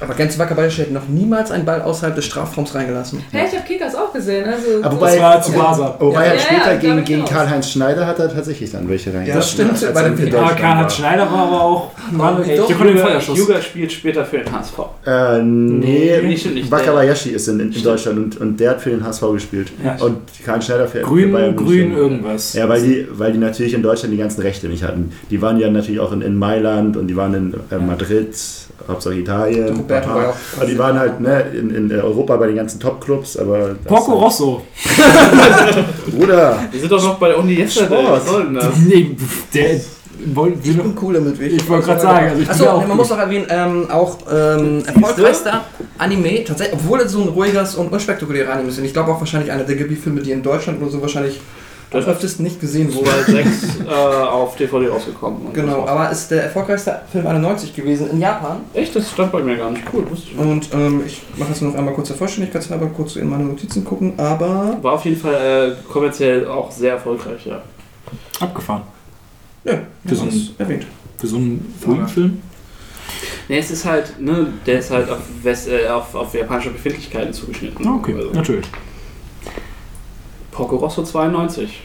Aber 0.00 0.14
Genzo 0.14 0.38
Wakabayashi 0.38 0.82
hätte 0.82 0.92
noch 0.94 1.08
niemals 1.08 1.50
einen 1.50 1.64
Ball 1.64 1.82
außerhalb 1.82 2.14
des 2.14 2.24
Strafraums 2.24 2.74
reingelassen. 2.74 3.22
Hey, 3.32 3.46
ich 3.50 3.56
habe 3.56 3.66
Kickers 3.66 3.94
auch 3.94 4.12
gesehen. 4.12 4.46
Also 4.48 4.78
Aber 4.82 4.82
das- 4.82 4.94
wobei- 4.94 5.10
Das 5.10 5.20
war 5.20 5.42
zu 5.42 5.52
Basa. 5.52 5.96
Wobei 5.98 6.14
Ja, 6.14 6.20
er 6.30 6.34
ja, 6.34 6.40
später 6.40 6.72
ja, 6.72 6.78
gegen, 6.78 6.88
damit 6.92 7.06
gegen. 7.06 7.24
Karl-Heinz 7.24 7.70
Schneider 7.70 8.06
hat 8.06 8.18
er 8.18 8.32
tatsächlich 8.32 8.70
dann 8.70 8.88
welche 8.88 9.12
rein. 9.12 9.26
das 9.26 9.50
stimmt. 9.50 9.80
Ja, 9.82 9.88
Deutschland 9.92 10.56
Karl-Heinz. 10.58 10.94
Schneider 10.96 11.30
war 11.30 11.38
aber 11.46 11.60
auch. 11.62 11.90
War, 12.12 12.36
Doch. 12.36 12.44
der 12.46 12.58
konnte 12.76 12.94
den 12.94 12.98
Feuerschuss. 12.98 13.38
Yuga 13.38 13.60
spielt 13.60 13.92
später 13.92 14.24
für 14.24 14.38
den 14.38 14.52
HSV. 14.52 14.78
Äh, 15.06 15.42
nee, 15.42 16.18
Nee. 16.22 16.64
Wakabayashi 16.68 17.30
ist 17.30 17.48
in, 17.48 17.60
in 17.60 17.82
Deutschland 17.82 18.18
und, 18.18 18.40
und 18.40 18.60
der 18.60 18.70
hat 18.70 18.80
für 18.80 18.90
den 18.90 19.04
HSV 19.04 19.22
gespielt. 19.32 19.72
Ja. 19.84 19.96
Und 20.04 20.18
Karl 20.44 20.62
Schneider 20.62 20.86
für 20.88 21.00
Grün, 21.00 21.24
für 21.26 21.32
Bayern 21.32 21.56
grün, 21.56 21.66
München. 21.66 21.96
irgendwas. 21.96 22.54
Ja, 22.54 22.68
weil 22.68 22.82
die, 22.82 23.06
weil 23.12 23.32
die 23.32 23.38
natürlich 23.38 23.74
in 23.74 23.82
Deutschland 23.82 24.12
die 24.14 24.18
ganzen 24.18 24.40
Rechte 24.42 24.68
nicht 24.68 24.82
hatten. 24.82 25.12
Die 25.30 25.40
waren 25.42 25.58
ja 25.58 25.70
natürlich 25.70 26.00
auch 26.00 26.12
in, 26.12 26.22
in 26.22 26.36
Mailand 26.36 26.96
und 26.96 27.06
die 27.08 27.16
waren 27.16 27.34
in 27.34 27.39
äh, 27.70 27.76
Madrid, 27.78 28.34
Hauptsache 28.88 29.14
Italien. 29.14 29.76
Roberto 29.76 30.08
war 30.10 30.22
ja 30.22 30.28
auch- 30.30 30.64
die 30.64 30.78
waren 30.78 30.98
halt 30.98 31.20
ne, 31.20 31.44
in, 31.52 31.74
in 31.74 31.92
Europa 31.92 32.36
bei 32.36 32.46
den 32.48 32.56
ganzen 32.56 32.78
Top-Clubs, 32.80 33.36
aber. 33.36 33.74
Porco 33.86 34.12
Rosso. 34.14 34.62
Bruder! 36.10 36.58
Wir 36.70 36.80
sind 36.80 36.90
doch 36.92 37.02
noch 37.02 37.18
bei 37.18 37.28
der 37.28 37.38
Uni 37.38 37.54
Yesterday. 37.54 38.04
Was 38.08 38.26
soll 38.26 38.44
denn 38.44 38.54
das? 38.54 38.76
Nee, 38.86 39.16
der. 39.54 39.80
Wollen 40.34 40.58
Ich 40.62 40.76
bin 40.76 40.94
cool 41.00 41.14
damit. 41.14 41.40
Ich 41.40 41.66
wollte 41.66 41.86
gerade 41.86 42.00
sagen, 42.02 42.28
also 42.28 42.42
ich 42.42 42.50
Achso, 42.50 42.64
ja 42.64 42.72
auch 42.74 42.80
man 42.80 42.88
gut. 42.88 42.96
muss 42.98 43.12
auch 43.12 43.16
erwähnen, 43.18 43.46
ähm, 43.48 43.90
auch 43.90 44.18
ähm, 44.30 44.82
erfolgreichster 44.84 45.64
Anime, 45.96 46.44
tatsächlich, 46.44 46.74
obwohl 46.78 47.00
es 47.00 47.12
so 47.12 47.22
ein 47.22 47.28
ruhiges 47.28 47.74
und 47.76 47.90
unspektakulärer 47.90 48.52
Anime 48.52 48.68
ist. 48.68 48.78
Und 48.78 48.84
ich 48.84 48.92
glaube 48.92 49.12
auch 49.12 49.18
wahrscheinlich 49.20 49.50
einer 49.50 49.64
der 49.64 49.76
Ghibli-Filme, 49.76 50.20
die 50.20 50.32
in 50.32 50.42
Deutschland 50.42 50.78
nur 50.78 50.90
so 50.90 51.00
wahrscheinlich 51.00 51.40
am 51.92 51.98
Das- 52.00 52.06
öftesten 52.08 52.44
nicht 52.44 52.60
gesehen 52.60 52.92
wurden. 52.94 53.06
Bei 53.26 53.32
6 53.32 53.80
äh, 53.86 53.90
auf 53.90 54.56
DVD 54.56 54.88
rausgekommen. 54.88 55.52
Genau, 55.52 55.86
aber 55.86 56.10
ist 56.10 56.30
der 56.30 56.44
erfolgreichste 56.44 57.00
Film 57.10 57.26
91 57.26 57.74
gewesen 57.74 58.10
in 58.10 58.20
Japan. 58.20 58.58
Echt, 58.74 58.94
das 58.94 59.10
stand 59.10 59.32
bei 59.32 59.42
mir 59.42 59.56
gar 59.56 59.70
nicht. 59.70 59.82
Cool, 59.92 60.08
wusste 60.10 60.28
ich 60.30 60.36
nicht. 60.36 60.46
Und 60.46 60.68
ähm, 60.74 61.02
ich 61.06 61.22
mache 61.36 61.50
das 61.50 61.60
nur 61.60 61.72
noch 61.72 61.78
einmal 61.78 61.94
kurz 61.94 62.08
der 62.08 62.16
Vollständigkeit, 62.16 62.70
aber 62.70 62.86
kurz 62.86 63.16
in 63.16 63.28
meine 63.28 63.44
Notizen 63.44 63.84
gucken. 63.84 64.12
Aber 64.18 64.78
War 64.82 64.92
auf 64.92 65.04
jeden 65.04 65.20
Fall 65.20 65.76
äh, 65.78 65.90
kommerziell 65.92 66.46
auch 66.46 66.70
sehr 66.70 66.92
erfolgreich, 66.92 67.44
ja. 67.46 67.60
Abgefahren. 68.40 68.82
ja, 69.64 69.74
Für 70.06 70.14
so 70.14 70.22
einen- 70.22 70.48
erwähnt. 70.58 70.86
Für 71.18 71.26
so 71.26 71.36
einen 71.36 71.74
ruhigen 71.86 72.08
Film. 72.08 72.42
Ne, 73.48 73.58
es 73.58 73.70
ist 73.72 73.84
halt, 73.84 74.18
ne, 74.20 74.46
der 74.64 74.78
ist 74.78 74.90
halt 74.92 75.10
auf, 75.10 75.18
West, 75.42 75.68
äh, 75.68 75.88
auf, 75.88 76.14
auf 76.14 76.32
japanische 76.34 76.70
Befindlichkeiten 76.70 77.32
zugeschnitten. 77.32 77.84
Ah, 77.86 77.96
Okay, 77.96 78.14
Also, 78.16 78.30
natürlich. 78.30 78.66
Porco 80.50 80.76
Rosso 80.76 81.02
92. 81.02 81.82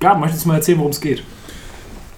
Gab, 0.00 0.18
möchtest 0.18 0.44
du 0.44 0.48
mal 0.48 0.56
erzählen, 0.56 0.78
worum 0.78 0.90
es 0.90 1.00
geht? 1.00 1.22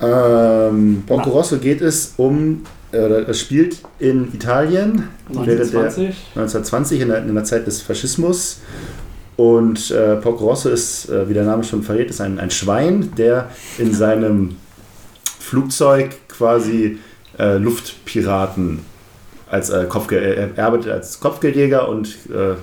Ähm, 0.01 1.05
Porco 1.07 1.31
Rosso 1.31 1.59
geht 1.59 1.81
es 1.81 2.15
um. 2.17 2.63
äh, 2.93 2.99
Oder 2.99 3.29
es 3.29 3.41
spielt 3.41 3.79
in 3.99 4.33
Italien 4.35 5.09
während 5.29 5.47
der 5.47 5.53
1920. 5.55 6.07
1920 6.35 7.01
in 7.01 7.09
der, 7.09 7.19
in 7.19 7.35
der 7.35 7.45
Zeit 7.45 7.67
des 7.67 7.83
Faschismus. 7.83 8.61
Und 9.37 9.91
äh, 9.91 10.17
Porco 10.17 10.45
Rosso 10.45 10.69
ist, 10.69 11.09
äh, 11.09 11.29
wie 11.29 11.35
der 11.35 11.45
Name 11.45 11.65
schon 11.65 11.83
verrät, 11.83 12.11
ist 12.11 12.21
ein, 12.21 12.39
ein 12.39 12.51
Schwein, 12.51 13.13
der 13.17 13.51
in 13.79 13.93
seinem 13.93 14.57
Flugzeug 15.41 16.17
quasi 16.29 16.99
äh, 17.39 17.57
Luftpiraten 17.57 18.81
als 19.51 19.71
äh, 19.71 19.87
Kopfge 19.89 20.17
er 20.17 20.65
arbeitet 20.65 20.91
als 20.91 21.21
Kopfgeldjäger 21.21 21.89
und 21.89 22.09
äh, 22.31 22.55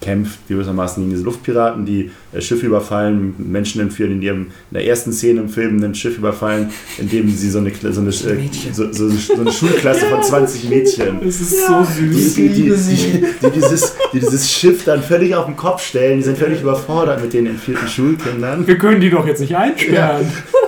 kämpft 0.00 0.46
gewissermaßen 0.48 1.02
gegen 1.02 1.10
diese 1.10 1.24
Luftpiraten, 1.24 1.86
die 1.86 2.10
äh, 2.32 2.40
Schiffe 2.40 2.66
überfallen, 2.66 3.34
Menschen 3.38 3.80
entführen, 3.80 4.12
in 4.12 4.22
ihrem 4.22 4.40
in 4.70 4.74
der 4.74 4.86
ersten 4.86 5.12
Szene 5.12 5.40
im 5.40 5.48
Film 5.48 5.82
ein 5.82 5.94
Schiff 5.94 6.18
überfallen, 6.18 6.70
indem 6.98 7.28
sie 7.30 7.50
so 7.50 7.58
eine, 7.58 7.72
so 7.74 8.00
eine, 8.00 8.10
äh, 8.10 8.72
so, 8.72 8.92
so, 8.92 9.08
so 9.08 9.34
eine 9.34 9.52
Schulklasse 9.52 10.06
von 10.06 10.22
20 10.22 10.68
Mädchen. 10.68 11.18
Es 11.26 11.40
ist 11.40 11.66
so 11.66 11.84
süß. 11.84 12.34
die, 12.34 12.48
die, 12.48 12.62
die, 12.62 13.24
die, 13.42 13.50
dieses, 13.54 13.94
die 14.12 14.20
dieses 14.20 14.52
Schiff 14.52 14.84
dann 14.84 15.02
völlig 15.02 15.34
auf 15.34 15.46
den 15.46 15.56
Kopf 15.56 15.82
stellen, 15.82 16.18
die 16.18 16.24
sind 16.24 16.38
völlig 16.38 16.60
überfordert 16.60 17.22
mit 17.22 17.32
den 17.32 17.46
entführten 17.46 17.88
Schulkindern. 17.88 18.66
Wir 18.66 18.78
können 18.78 19.00
die 19.00 19.10
doch 19.10 19.26
jetzt 19.26 19.40
nicht 19.40 19.56
einsperren. 19.56 20.26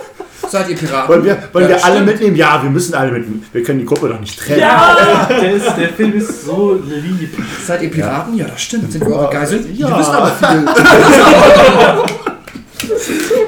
Seid 0.50 0.68
ihr 0.70 0.76
Piraten? 0.76 1.08
Wollen 1.08 1.24
wir, 1.24 1.36
wollen 1.52 1.64
Ja, 1.68 1.76
wir 1.76 1.84
alle 1.84 1.94
stimmt. 1.96 2.06
mitnehmen? 2.06 2.36
Ja, 2.36 2.62
wir 2.62 2.70
müssen 2.70 2.94
alle 2.94 3.12
mitnehmen. 3.12 3.44
Wir 3.52 3.62
können 3.62 3.78
die 3.80 3.84
Gruppe 3.84 4.08
doch 4.08 4.20
nicht 4.20 4.38
trennen. 4.38 4.60
Ja! 4.60 5.26
Der, 5.28 5.52
ist, 5.52 5.76
der 5.76 5.88
Film 5.90 6.14
ist 6.14 6.44
so 6.46 6.74
lieb. 6.84 7.30
Seid 7.66 7.82
ihr 7.82 7.90
Piraten? 7.90 8.34
Ja, 8.36 8.46
das 8.46 8.60
stimmt. 8.62 8.90
Sind 8.92 9.04
wir 9.06 9.14
eure 9.14 9.30
Geiseln? 9.32 9.66
Ja. 9.74 9.88
Wir 9.88 9.98
wissen 9.98 10.14
aber 10.14 10.30
viel. 10.30 10.64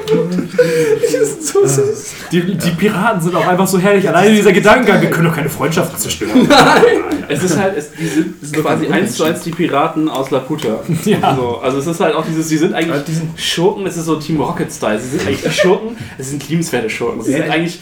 so 1.41 1.65
süß. 1.65 2.13
Die, 2.31 2.57
die 2.57 2.71
Piraten 2.71 3.21
sind 3.21 3.35
auch 3.35 3.47
einfach 3.47 3.67
so 3.67 3.79
herrlich. 3.79 4.07
Alleine 4.07 4.35
dieser 4.35 4.51
Gedankengang, 4.51 5.01
wir 5.01 5.09
können 5.09 5.27
doch 5.27 5.35
keine 5.35 5.49
Freundschaften 5.49 5.97
zerstören. 5.97 6.47
Es 7.27 7.43
ist 7.43 7.57
halt, 7.57 7.77
es, 7.77 7.91
die 7.91 8.07
sind 8.07 8.53
quasi 8.53 8.87
eins 8.87 9.15
zu 9.15 9.23
eins 9.23 9.41
die 9.41 9.51
Piraten 9.51 10.09
aus 10.09 10.31
Laputa. 10.31 10.79
Ja. 11.05 11.35
So, 11.35 11.57
also 11.57 11.79
es 11.79 11.87
ist 11.87 11.99
halt 11.99 12.15
auch 12.15 12.25
dieses, 12.25 12.49
sie 12.49 12.57
sind 12.57 12.73
eigentlich 12.73 13.03
Schurken, 13.37 13.85
es 13.85 13.97
ist 13.97 14.05
so 14.05 14.15
Team 14.17 14.39
Rocket-Style. 14.39 14.99
Sie 14.99 15.17
sind 15.17 15.27
eigentlich 15.27 15.55
Schurken, 15.61 15.95
es 16.17 16.29
sind 16.29 16.47
liebenswerte 16.47 16.89
Schurken. 16.89 17.21
Sie 17.21 17.31
sind 17.31 17.49
eigentlich 17.49 17.79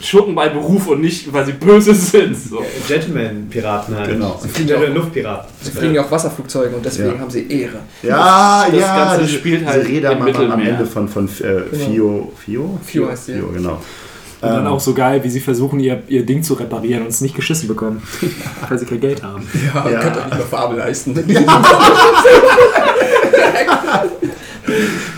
Schurken 0.00 0.34
bei 0.34 0.48
Beruf 0.48 0.86
und 0.88 1.00
nicht, 1.00 1.32
weil 1.32 1.44
sie 1.46 1.52
böse 1.52 1.94
sind. 1.94 2.36
So. 2.36 2.64
Gentleman-Piraten 2.86 3.96
halt. 3.96 4.10
Genau. 4.10 4.40
Gentleman-Luftpiraten. 4.56 5.48
Sie 5.60 5.70
fliegen 5.72 5.94
ja 5.94 6.04
auch 6.04 6.10
Wasserflugzeuge 6.10 6.76
und 6.76 6.84
deswegen 6.84 7.14
Ja. 7.14 7.18
haben 7.20 7.30
sie 7.30 7.50
Ehre. 7.50 7.80
Ja, 8.02 8.66
Das 8.70 8.80
ja. 8.80 8.96
Ganze 9.04 9.24
diese- 9.26 9.38
spielt 9.38 9.60
diese 9.62 9.70
halt 9.70 9.88
Räder 9.88 10.12
im 10.12 10.22
am. 10.52 10.60
Ende 10.60 10.86
von, 10.86 11.08
von 11.08 11.26
äh, 11.26 11.76
Fio. 11.76 12.32
Fio? 12.44 12.78
Fio 12.84 13.08
heißt 13.08 13.28
ja. 13.28 13.34
Fio, 13.36 13.48
genau. 13.48 13.80
Und 14.40 14.48
dann 14.50 14.66
Ähm, 14.66 14.72
auch 14.72 14.78
so 14.78 14.94
geil, 14.94 15.24
wie 15.24 15.30
sie 15.30 15.40
versuchen, 15.40 15.80
ihr, 15.80 16.00
ihr 16.06 16.24
Ding 16.24 16.44
zu 16.44 16.54
reparieren 16.54 17.02
und 17.02 17.08
es 17.08 17.20
nicht 17.20 17.34
geschissen 17.34 17.66
bekommen. 17.66 18.00
weil 18.68 18.78
sie 18.78 18.86
kein 18.86 19.00
Geld 19.00 19.20
haben. 19.24 19.48
Ja, 19.74 19.90
Ja. 19.90 19.98
könnt 20.00 20.16
euch 20.16 20.24
nicht 20.26 20.36
mehr 20.36 20.46
Farbe 20.46 20.76
leisten. 20.76 21.14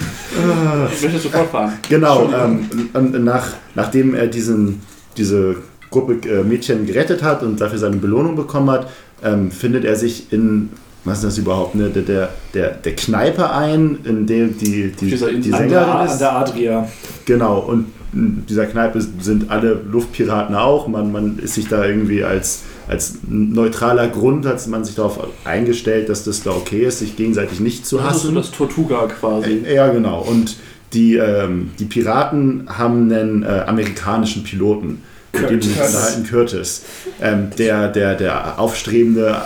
Ich 0.93 1.02
möchte 1.02 1.19
sofort 1.19 1.51
fahren. 1.51 1.73
Genau, 1.89 2.31
ähm, 2.33 3.25
nach, 3.25 3.49
nachdem 3.75 4.15
er 4.15 4.27
diesen, 4.27 4.81
diese 5.17 5.57
Gruppe 5.91 6.28
äh, 6.28 6.43
Mädchen 6.43 6.86
gerettet 6.86 7.23
hat 7.23 7.43
und 7.43 7.60
dafür 7.60 7.78
seine 7.78 7.97
Belohnung 7.97 8.36
bekommen 8.36 8.70
hat, 8.70 8.89
ähm, 9.23 9.51
findet 9.51 9.85
er 9.85 9.97
sich 9.97 10.33
in, 10.33 10.70
was 11.05 11.19
ist 11.19 11.25
das 11.25 11.39
überhaupt, 11.39 11.75
ne, 11.75 11.91
der, 11.91 12.31
der, 12.55 12.70
der, 12.70 12.97
Kneipe 12.97 13.51
ein, 13.51 13.99
in 14.05 14.27
der 14.27 14.47
die, 14.49 14.93
die, 14.93 15.10
die. 15.10 15.25
An 15.25 15.43
der, 15.43 15.59
Sängerin 15.59 15.89
an 15.89 16.07
ist. 16.07 16.19
der 16.19 16.33
Adria. 16.36 16.89
Genau, 17.25 17.59
und 17.60 17.86
in 18.12 18.44
dieser 18.49 18.67
Kneipe 18.67 19.01
sind 19.01 19.51
alle 19.51 19.81
Luftpiraten 19.91 20.55
auch. 20.55 20.89
Man, 20.89 21.12
man 21.12 21.39
ist 21.39 21.55
sich 21.55 21.69
da 21.69 21.85
irgendwie 21.85 22.25
als, 22.25 22.62
als 22.91 23.19
neutraler 23.28 24.09
Grund, 24.09 24.44
hat 24.47 24.67
man 24.67 24.85
sich 24.85 24.97
darauf 24.97 25.20
eingestellt, 25.44 26.09
dass 26.09 26.25
das 26.25 26.43
da 26.43 26.51
okay 26.51 26.85
ist, 26.85 26.99
sich 26.99 27.15
gegenseitig 27.17 27.60
nicht 27.60 27.86
zu 27.86 27.99
Das 27.99 28.17
ist 28.17 28.23
so 28.23 28.28
hassen. 28.28 28.35
das 28.35 28.51
Tortuga 28.51 29.07
quasi. 29.07 29.62
Ja, 29.73 29.89
genau. 29.93 30.23
Und 30.23 30.57
die, 30.93 31.15
ähm, 31.15 31.70
die 31.78 31.85
Piraten 31.85 32.65
haben 32.69 33.12
einen 33.12 33.44
äh, 33.44 33.65
amerikanischen 33.67 34.43
Piloten, 34.43 35.02
mit 35.33 35.49
dem 35.49 35.62
sie 35.62 35.70
Curtis. 35.73 35.94
unterhalten, 35.94 36.27
Curtis, 36.28 36.83
ähm, 37.23 37.51
der, 37.57 37.89
der, 37.89 38.17
der 38.17 38.59
aufstrebende 38.59 39.41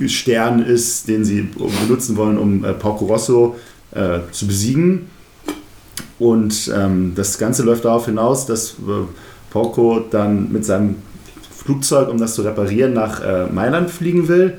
äh, 0.00 0.08
Stern 0.08 0.64
ist, 0.64 1.06
den 1.06 1.24
sie 1.24 1.42
benutzen 1.86 2.16
wollen, 2.16 2.38
um 2.38 2.64
äh, 2.64 2.72
Porco 2.72 3.04
Rosso 3.04 3.56
äh, 3.90 4.20
zu 4.32 4.46
besiegen. 4.46 5.10
Und 6.18 6.72
ähm, 6.74 7.12
das 7.14 7.36
Ganze 7.36 7.62
läuft 7.62 7.84
darauf 7.84 8.06
hinaus, 8.06 8.46
dass 8.46 8.70
äh, 8.70 9.04
Porco 9.50 10.02
dann 10.10 10.50
mit 10.50 10.64
seinem 10.64 10.96
Flugzeug, 11.64 12.08
um 12.08 12.18
das 12.18 12.34
zu 12.34 12.42
reparieren, 12.42 12.92
nach 12.92 13.22
äh, 13.22 13.46
Mailand 13.46 13.90
fliegen 13.90 14.28
will, 14.28 14.54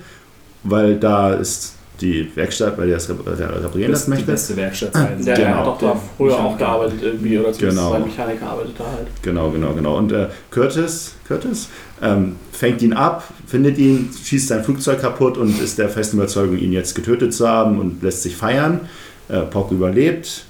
weil 0.64 0.96
da 1.00 1.34
ist 1.34 1.74
die 2.02 2.30
Werkstatt, 2.36 2.78
weil 2.78 2.90
er 2.90 2.96
das 2.96 3.10
rep- 3.10 3.26
reparieren 3.26 3.92
Das 3.94 4.02
lassen 4.02 4.02
ist 4.02 4.06
die 4.06 4.10
möchte. 4.10 4.26
beste 4.32 4.56
Werkstatt 4.58 4.94
sein. 4.94 5.24
Der 5.24 5.36
Genau. 5.36 5.56
hat 5.56 5.66
doch 5.68 5.78
da 5.80 5.96
früher 6.18 6.38
auch 6.38 6.58
gearbeitet 6.58 7.00
irgendwie, 7.02 7.38
oder 7.40 7.54
zumindest 7.54 7.78
Genau. 7.80 7.92
sein 7.92 8.04
Mechaniker 8.04 8.48
arbeitet 8.48 8.74
da 8.78 8.84
halt. 8.84 9.08
Genau, 9.22 9.50
genau, 9.52 9.74
genau. 9.74 9.98
Und 9.98 10.12
äh, 10.12 10.28
Curtis, 10.52 11.14
Curtis 11.26 11.70
ähm, 12.02 12.36
fängt 12.52 12.82
ihn 12.82 12.92
ab, 12.92 13.24
findet 13.48 13.78
ihn, 13.78 14.10
schießt 14.24 14.50
sein 14.50 14.64
Flugzeug 14.66 15.00
kaputt 15.00 15.38
und 15.38 15.62
ist 15.62 15.78
der 15.78 15.88
festen 15.88 16.18
Überzeugung, 16.18 16.58
ihn 16.58 16.74
jetzt 16.74 16.96
getötet 16.96 17.34
zu 17.34 17.48
haben 17.48 17.80
und 17.80 18.04
lässt 18.04 18.24
sich 18.24 18.36
feiern. 18.36 18.82
Äh, 19.30 19.40
Porco 19.42 19.74
überlebt, 19.74 20.44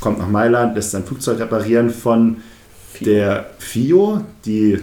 kommt 0.00 0.18
nach 0.18 0.28
Mailand, 0.28 0.74
lässt 0.74 0.90
sein 0.90 1.04
Flugzeug 1.04 1.38
reparieren 1.40 1.88
von 1.88 2.36
der 3.00 3.46
FIO, 3.58 4.20
die 4.44 4.78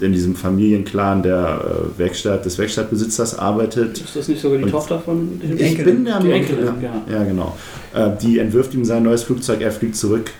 in 0.00 0.12
diesem 0.12 0.34
Familienclan 0.36 1.22
der 1.22 1.60
äh, 1.96 1.98
Werkstatt, 1.98 2.44
des 2.44 2.56
Werkstattbesitzers 2.58 3.38
arbeitet. 3.38 3.98
Ist 4.00 4.14
das 4.16 4.28
nicht 4.28 4.40
sogar 4.40 4.58
die 4.58 4.64
Und- 4.64 4.70
Tochter 4.70 4.98
von 5.00 5.40
dem? 5.40 5.56
Ich 5.58 5.82
bin 5.82 6.04
der 6.04 6.20
Die 6.20 6.30
Enkelin, 6.32 6.66
ja, 6.80 7.02
ja, 7.12 7.24
genau. 7.24 7.56
Äh, 7.94 8.10
die 8.22 8.38
entwirft 8.38 8.74
ihm 8.74 8.84
sein 8.84 9.02
neues 9.02 9.22
Flugzeug, 9.24 9.60
er 9.60 9.72
fliegt 9.72 9.96
zurück 9.96 10.30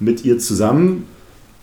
mit 0.00 0.24
ihr 0.24 0.38
zusammen. 0.38 1.06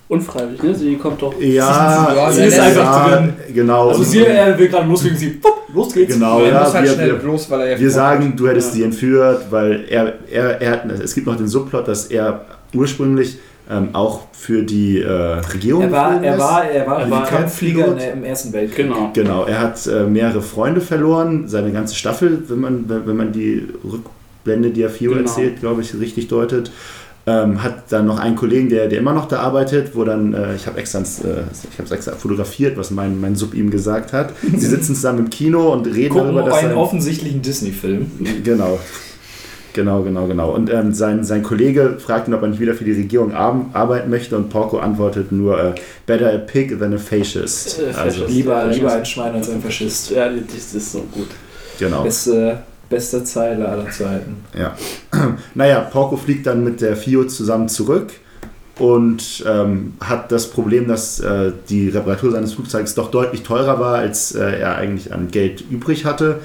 Unfreiwillig, 0.08 0.64
ne? 0.64 0.74
Sie 0.74 0.96
kommt 0.96 1.22
doch. 1.22 1.40
Ja, 1.40 2.14
Ja, 2.16 2.32
sie 2.32 2.44
ist 2.46 2.58
ja, 2.58 2.64
einfach 2.64 3.10
drin. 3.18 3.34
Genau. 3.54 3.90
Also 3.90 4.04
sie, 4.04 4.26
er 4.26 4.58
will 4.58 4.68
gerade 4.68 4.88
loslegen, 4.88 5.16
sie, 5.18 5.30
pup, 5.32 5.68
los 5.72 5.94
geht's. 5.94 6.14
Genau, 6.16 6.44
ja, 6.44 6.64
muss 6.64 6.74
halt 6.74 6.86
wir, 6.86 6.94
schnell 6.94 7.08
wir, 7.12 7.14
bloß, 7.20 7.50
weil 7.52 7.60
er 7.62 7.72
ja 7.74 7.80
wir 7.80 7.92
sagen, 7.92 8.34
du 8.36 8.48
hättest 8.48 8.70
Ja. 8.70 8.74
sie 8.76 8.84
entführt, 8.84 9.46
weil 9.52 9.86
er, 9.88 10.14
er, 10.32 10.62
er 10.62 10.72
hat, 10.72 10.92
es 11.00 11.14
gibt 11.14 11.28
noch 11.28 11.36
den 11.38 11.48
Subplot, 11.48 11.88
dass 11.88 12.08
er 12.08 12.44
ursprünglich 12.74 13.38
ähm, 13.70 13.90
auch 13.94 14.22
für 14.32 14.64
die 14.64 15.00
äh, 15.02 15.10
Regierung 15.10 15.84
Er 15.84 15.92
war, 15.92 16.24
er 16.24 16.34
ist. 16.34 16.40
war, 16.40 16.64
er 16.70 16.88
war, 16.88 17.02
Er 17.02 17.12
war 17.12 17.26
Kampfflieger 17.26 17.84
Pilot. 17.84 17.92
in 17.94 17.98
der- 18.00 18.14
im 18.14 18.24
Ersten 18.24 18.54
Weltkrieg. 18.54 18.88
Genau. 18.88 19.12
Genau, 19.14 19.44
er 19.46 19.60
hat 19.60 19.86
äh, 19.88 20.06
mehrere 20.06 20.42
Freunde 20.42 20.82
verloren, 20.82 21.48
seine 21.48 21.72
ganze 21.72 21.96
Staffel, 21.96 22.44
wenn 22.48 22.60
man, 22.60 22.86
wenn 22.90 23.06
wenn 23.08 23.18
man 23.18 23.32
die 23.32 23.68
Rückblende, 23.84 24.72
die 24.72 24.82
er 24.82 24.90
Fio 24.90 25.12
Genau. 25.12 25.22
erzählt, 25.24 25.60
glaube 25.60 25.82
ich, 25.82 25.94
richtig 26.00 26.28
deutet. 26.30 26.72
Ähm, 27.28 27.62
hat 27.62 27.92
dann 27.92 28.08
noch 28.08 28.18
einen 28.18 28.36
Kollegen, 28.36 28.70
der, 28.70 28.88
der 28.88 28.98
immer 28.98 29.14
noch 29.14 29.28
da 29.28 29.40
arbeitet, 29.42 29.96
wo 29.96 30.04
dann, 30.04 30.34
äh, 30.34 30.56
ich 30.56 30.66
habe 30.66 30.80
extra, 30.80 31.00
äh, 31.00 31.04
ich 31.72 31.78
habe 31.78 31.94
extra 31.94 32.14
fotografiert, 32.14 32.76
was 32.76 32.90
mein, 32.90 33.22
mein 33.22 33.36
Sub 33.36 33.54
ihm 33.54 33.70
gesagt 33.70 34.14
hat. 34.14 34.34
Sie 34.42 34.66
sitzen 34.66 34.96
zusammen 34.96 35.20
im 35.20 35.30
Kino 35.30 35.72
und 35.74 35.86
reden 35.86 36.10
Gucken 36.16 36.34
darüber, 36.34 36.50
dass 36.50 36.64
einen 36.64 36.74
offensichtlichen 36.74 37.44
Disney-Film. 37.44 38.10
Genau. 38.44 38.80
Genau, 39.74 40.02
genau, 40.02 40.26
genau. 40.28 40.52
Und 40.52 40.72
ähm, 40.72 40.94
sein, 40.94 41.24
sein 41.24 41.44
Kollege 41.44 41.98
fragt 42.00 42.28
ihn, 42.28 42.34
ob 42.34 42.42
er 42.42 42.48
nicht 42.48 42.60
wieder 42.60 42.74
für 42.74 42.84
die 42.84 42.94
Regierung 42.94 43.34
ar 43.34 43.66
arbeiten 43.74 44.10
möchte 44.10 44.36
und 44.36 44.50
Porco 44.50 44.80
antwortet 44.80 45.32
nur 45.32 45.62
äh, 45.64 45.76
better 46.06 46.34
a 46.34 46.38
pig 46.40 46.80
than 46.80 46.94
a 46.94 46.98
fascist. 46.98 47.80
Äh, 47.80 47.94
Also. 47.96 48.26
Lieber, 48.26 48.66
lieber 48.68 48.92
ein 48.94 49.06
Schwein 49.06 49.34
als 49.36 49.50
ein 49.50 49.62
Faschist. 49.62 50.10
Ja, 50.12 50.28
das 50.30 50.74
ist 50.74 50.92
so 50.92 51.00
gut. 51.12 51.28
genau. 51.78 52.04
Beste, 52.04 52.60
beste 52.90 53.24
Zeile 53.24 53.68
aller 53.68 53.90
Zeiten. 53.92 54.38
Ja. 54.58 54.76
Naja, 55.54 55.82
Porco 55.82 56.18
fliegt 56.18 56.48
dann 56.48 56.64
mit 56.64 56.82
der 56.82 56.96
FIO 56.96 57.26
zusammen 57.26 57.70
zurück 57.70 58.12
und 58.80 59.44
ähm, 59.48 59.94
hat 60.00 60.32
das 60.32 60.48
Problem, 60.50 60.88
dass 60.88 61.20
äh, 61.20 61.52
die 61.70 61.90
Reparatur 61.90 62.32
seines 62.32 62.54
Flugzeugs 62.54 62.96
doch 62.96 63.12
deutlich 63.12 63.44
teurer 63.44 63.80
war, 63.80 63.96
als 63.96 64.34
äh, 64.34 64.60
er 64.62 64.78
eigentlich 64.78 65.14
an 65.14 65.30
Geld 65.30 65.64
übrig 65.70 66.06
hatte. 66.06 66.40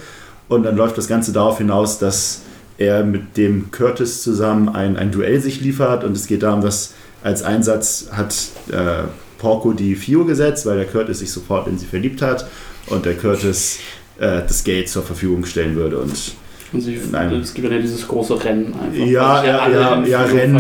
Und 0.49 0.65
dann 0.65 0.77
läuft 0.77 0.99
das 0.99 1.09
Ganze 1.09 1.33
darauf 1.33 1.59
hinaus, 1.59 1.99
dass 1.99 2.43
er 2.79 3.05
mit 3.05 3.37
dem 3.37 3.71
Curtis 3.71 4.23
zusammen 4.23 4.69
ein, 4.69 4.97
ein 4.97 5.11
Duell 5.11 5.41
sich 5.41 5.61
liefert 5.61 6.05
und 6.05 6.17
es 6.17 6.27
geht 6.27 6.43
darum, 6.43 6.61
dass 6.61 6.95
als 7.23 7.43
Einsatz 7.43 8.09
hat 8.13 8.35
äh, 8.71 9.05
Porco 9.39 9.73
die 9.73 9.95
FIO 9.97 10.25
gesetzt, 10.25 10.67
weil 10.67 10.77
der 10.77 10.87
Curtis 10.87 11.21
sich 11.21 11.31
sofort 11.31 11.69
in 11.69 11.79
sie 11.79 11.87
verliebt 11.87 12.21
hat 12.23 12.47
und 12.87 13.05
der 13.05 13.15
Curtis 13.15 13.79
äh, 14.19 14.43
das 14.47 14.65
Geld 14.65 14.89
zur 14.89 15.03
Verfügung 15.03 15.45
stellen 15.45 15.75
würde. 15.77 15.99
Und 15.99 16.13
Und 16.73 16.81
sie, 16.81 16.99
Nein. 17.11 17.33
es 17.35 17.55
gibt 17.55 17.71
ja 17.71 17.79
dieses 17.79 18.07
große 18.09 18.43
Rennen 18.45 18.75
einfach. 18.75 19.07
ja, 19.07 19.45
ja, 19.45 19.69
ja, 19.69 20.05
ja, 20.05 20.23
Rennen. 20.23 20.57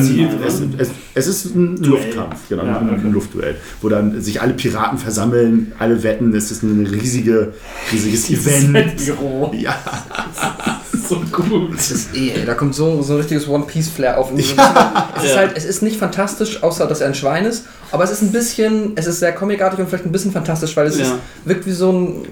Es, 0.46 0.60
es, 0.78 0.90
es 1.14 1.26
ist 1.26 1.54
ein 1.56 1.76
Duell. 1.76 2.04
Luftkampf, 2.04 2.48
genau, 2.48 2.64
Ja, 2.64 2.78
ein, 2.78 2.90
okay. 2.90 3.00
ein 3.04 3.12
Luftduell, 3.12 3.56
wo 3.82 3.88
dann 3.88 4.20
sich 4.20 4.40
alle 4.40 4.54
Piraten 4.54 4.98
versammeln, 4.98 5.72
alle 5.78 6.02
wetten, 6.02 6.34
es 6.34 6.50
ist 6.50 6.62
ein 6.62 6.86
riesige, 6.86 7.52
riesiges 7.92 8.30
Event. 8.30 8.96
Büro. 9.04 9.52
Ja, 11.04 11.08
So 11.32 11.42
gut. 11.42 11.74
Das 11.74 11.90
ist 11.90 12.14
eh, 12.16 12.30
ey, 12.30 12.44
da 12.46 12.54
kommt 12.54 12.74
so, 12.74 13.02
so 13.02 13.12
ein 13.14 13.18
richtiges 13.18 13.48
One-Piece-Flair 13.48 14.18
auf. 14.18 14.30
Es, 14.36 14.46
ist 14.50 14.56
Ja. 14.56 15.36
halt, 15.36 15.56
es 15.56 15.64
ist 15.64 15.82
nicht 15.82 15.96
fantastisch, 15.98 16.62
außer 16.62 16.86
dass 16.86 17.00
er 17.00 17.08
ein 17.08 17.14
Schwein 17.14 17.44
ist, 17.44 17.64
aber 17.92 18.04
es 18.04 18.10
ist 18.10 18.22
ein 18.22 18.32
bisschen, 18.32 18.92
es 18.96 19.06
ist 19.06 19.20
sehr 19.20 19.32
comicartig 19.32 19.78
und 19.80 19.88
vielleicht 19.88 20.06
ein 20.06 20.12
bisschen 20.12 20.32
fantastisch, 20.32 20.76
weil 20.76 20.86
es 20.86 20.98
Ja. 20.98 21.04
ist, 21.04 21.14
wirkt 21.44 21.66
wie 21.66 21.72
so 21.72 21.90
ein 21.92 22.22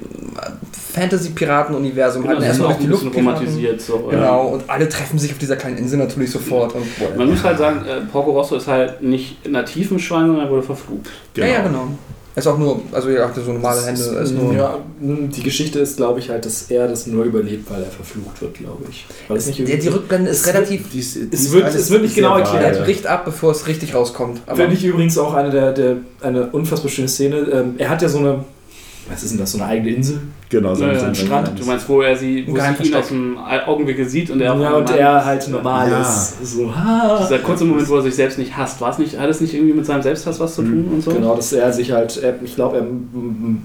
Fantasy-Piraten-Universum. 0.94 2.22
Genau, 2.22 2.34
Halt 2.34 2.40
das 2.42 2.44
ist 2.44 2.48
erstmal 2.60 2.72
auch 2.74 2.78
die 2.80 2.86
bisschen 2.86 3.04
Luftpiraten. 3.06 3.36
romantisiert. 3.38 3.80
So, 3.80 3.98
Genau, 4.10 4.46
und 4.48 4.68
alle 4.68 4.88
treffen 4.88 5.18
sich 5.18 5.32
auf 5.32 5.38
dieser 5.38 5.56
kleinen 5.56 5.78
Insel 5.78 5.98
natürlich 5.98 6.30
sofort. 6.30 6.74
Man 7.16 7.30
muss 7.30 7.42
halt 7.42 7.58
sagen, 7.58 7.84
äh, 7.86 8.00
Porco 8.10 8.32
Rosso 8.32 8.56
ist 8.56 8.68
halt 8.68 9.02
nicht 9.02 9.48
nativ 9.48 9.90
ein 9.90 9.98
Schwein, 9.98 10.26
sondern 10.26 10.46
er 10.46 10.50
wurde 10.50 10.62
verflucht. 10.62 11.08
Ja, 11.36 11.46
ja, 11.46 11.62
genau. 11.62 11.88
Ist 12.34 12.46
auch 12.46 12.56
nur, 12.58 12.80
also 12.92 13.10
hatte 13.10 13.42
so 13.42 13.52
normale 13.52 13.84
Hände. 13.84 14.02
Er 14.16 14.22
ist 14.22 14.32
nur, 14.32 14.54
ja, 14.54 14.78
die 15.00 15.42
Geschichte 15.42 15.80
ist, 15.80 15.98
glaube 15.98 16.18
ich, 16.18 16.30
halt, 16.30 16.46
dass 16.46 16.70
er 16.70 16.88
das 16.88 17.06
nur 17.06 17.24
überlebt, 17.24 17.70
weil 17.70 17.82
er 17.82 17.90
verflucht 17.90 18.40
wird, 18.40 18.54
glaube 18.54 18.84
ich. 18.90 19.04
Weil 19.28 19.36
es 19.36 19.46
nicht 19.46 19.58
der, 19.68 19.76
die 19.76 19.88
Rückblende 19.88 20.30
ist 20.30 20.46
Es 20.46 20.54
relativ. 20.54 20.90
Dies, 20.90 21.14
Es 21.30 21.52
wird- 21.52 21.74
es 21.74 21.90
wird 21.90 22.02
nicht 22.02 22.14
genau 22.14 22.38
erklärt. 22.38 22.76
Er 22.76 22.82
bricht 22.84 23.06
ab, 23.06 23.26
bevor 23.26 23.52
es 23.52 23.66
richtig 23.66 23.94
rauskommt. 23.94 24.40
Aber 24.46 24.56
Finde 24.56 24.74
ich 24.74 24.84
übrigens 24.84 25.18
auch 25.18 25.34
eine 25.34 25.50
der, 25.50 25.72
der 25.72 25.96
eine 26.22 26.46
unfassbar 26.46 26.90
schöne 26.90 27.08
Szene. 27.08 27.36
Ähm, 27.52 27.74
er 27.76 27.90
hat 27.90 28.00
ja 28.00 28.08
so 28.08 28.18
eine, 28.18 28.44
was 29.12 29.22
ist 29.22 29.30
denn 29.32 29.38
das, 29.38 29.52
so 29.52 29.58
eine 29.58 29.66
eigene 29.68 29.90
Insel? 29.96 30.20
Genau, 30.48 30.74
so 30.74 30.84
Ja, 30.84 30.90
ein- 30.90 31.14
so 31.14 31.24
Strand. 31.26 31.58
Du 31.58 31.64
meinst, 31.64 31.88
wo 31.88 32.02
er 32.02 32.14
sie, 32.16 32.44
wo 32.46 32.56
sie 32.56 32.88
ihn 32.88 32.94
aus 32.94 33.08
dem 33.08 33.38
Augenwinkel 33.38 34.06
sieht 34.06 34.30
und 34.30 34.40
er 34.40 34.54
ja, 34.54 34.70
und 34.72 34.90
er 34.90 35.24
halt 35.24 35.48
normal 35.48 35.90
Ja. 35.90 36.00
ist. 36.02 36.44
So, 36.44 36.74
ha. 36.74 37.18
Dieser 37.22 37.38
kurze 37.38 37.64
Moment, 37.64 37.88
wo 37.88 37.96
er 37.96 38.02
sich 38.02 38.14
selbst 38.14 38.38
nicht 38.38 38.56
hasst, 38.56 38.80
war 38.80 38.90
es 38.90 38.98
nicht, 38.98 39.18
hat 39.18 39.30
es 39.30 39.40
nicht 39.40 39.54
irgendwie 39.54 39.72
mit 39.72 39.86
seinem 39.86 40.02
Selbsthass 40.02 40.38
was 40.40 40.54
zu 40.54 40.62
tun 40.62 40.88
und 40.92 41.00
so? 41.02 41.10
Genau, 41.12 41.34
dass 41.34 41.52
er 41.52 41.72
sich 41.72 41.90
halt, 41.92 42.22
er, 42.22 42.34
ich 42.42 42.54
glaube, 42.54 42.76
er 42.78 42.86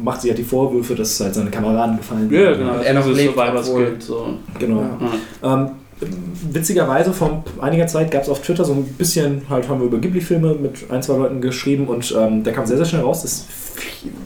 macht 0.03 0.21
sich 0.21 0.31
halt 0.31 0.37
die 0.39 0.43
Vorwürfe, 0.43 0.95
dass 0.95 1.19
halt 1.19 1.35
seine 1.35 1.49
Kameraden 1.49 1.97
gefallen 1.97 2.29
Ja, 2.31 2.53
genau. 2.53 2.73
Und 2.75 2.83
er 2.83 2.93
noch 2.93 3.07
lebt, 3.07 3.35
Guild, 3.35 4.01
so. 4.03 4.27
Genau. 4.59 4.83
Ja. 5.41 5.53
Ähm, 5.53 5.69
witzigerweise, 6.51 7.13
vor 7.13 7.43
einiger 7.59 7.87
Zeit 7.87 8.11
gab 8.11 8.23
es 8.23 8.29
auf 8.29 8.41
Twitter 8.41 8.65
so 8.65 8.73
ein 8.73 8.83
bisschen, 8.97 9.41
halt 9.49 9.67
haben 9.67 9.79
wir 9.79 9.87
über 9.87 9.97
Ghibli-Filme 9.97 10.55
mit 10.55 10.89
ein, 10.91 11.01
zwei 11.01 11.17
Leuten 11.17 11.41
geschrieben 11.41 11.87
und 11.87 12.13
ähm, 12.17 12.43
da 12.43 12.51
kam 12.51 12.65
sehr, 12.65 12.77
sehr 12.77 12.85
schnell 12.85 13.01
raus, 13.01 13.23
dass, 13.23 13.45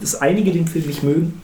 dass 0.00 0.20
einige 0.20 0.52
den 0.52 0.66
Film 0.66 0.86
nicht 0.86 1.02
mögen. 1.02 1.40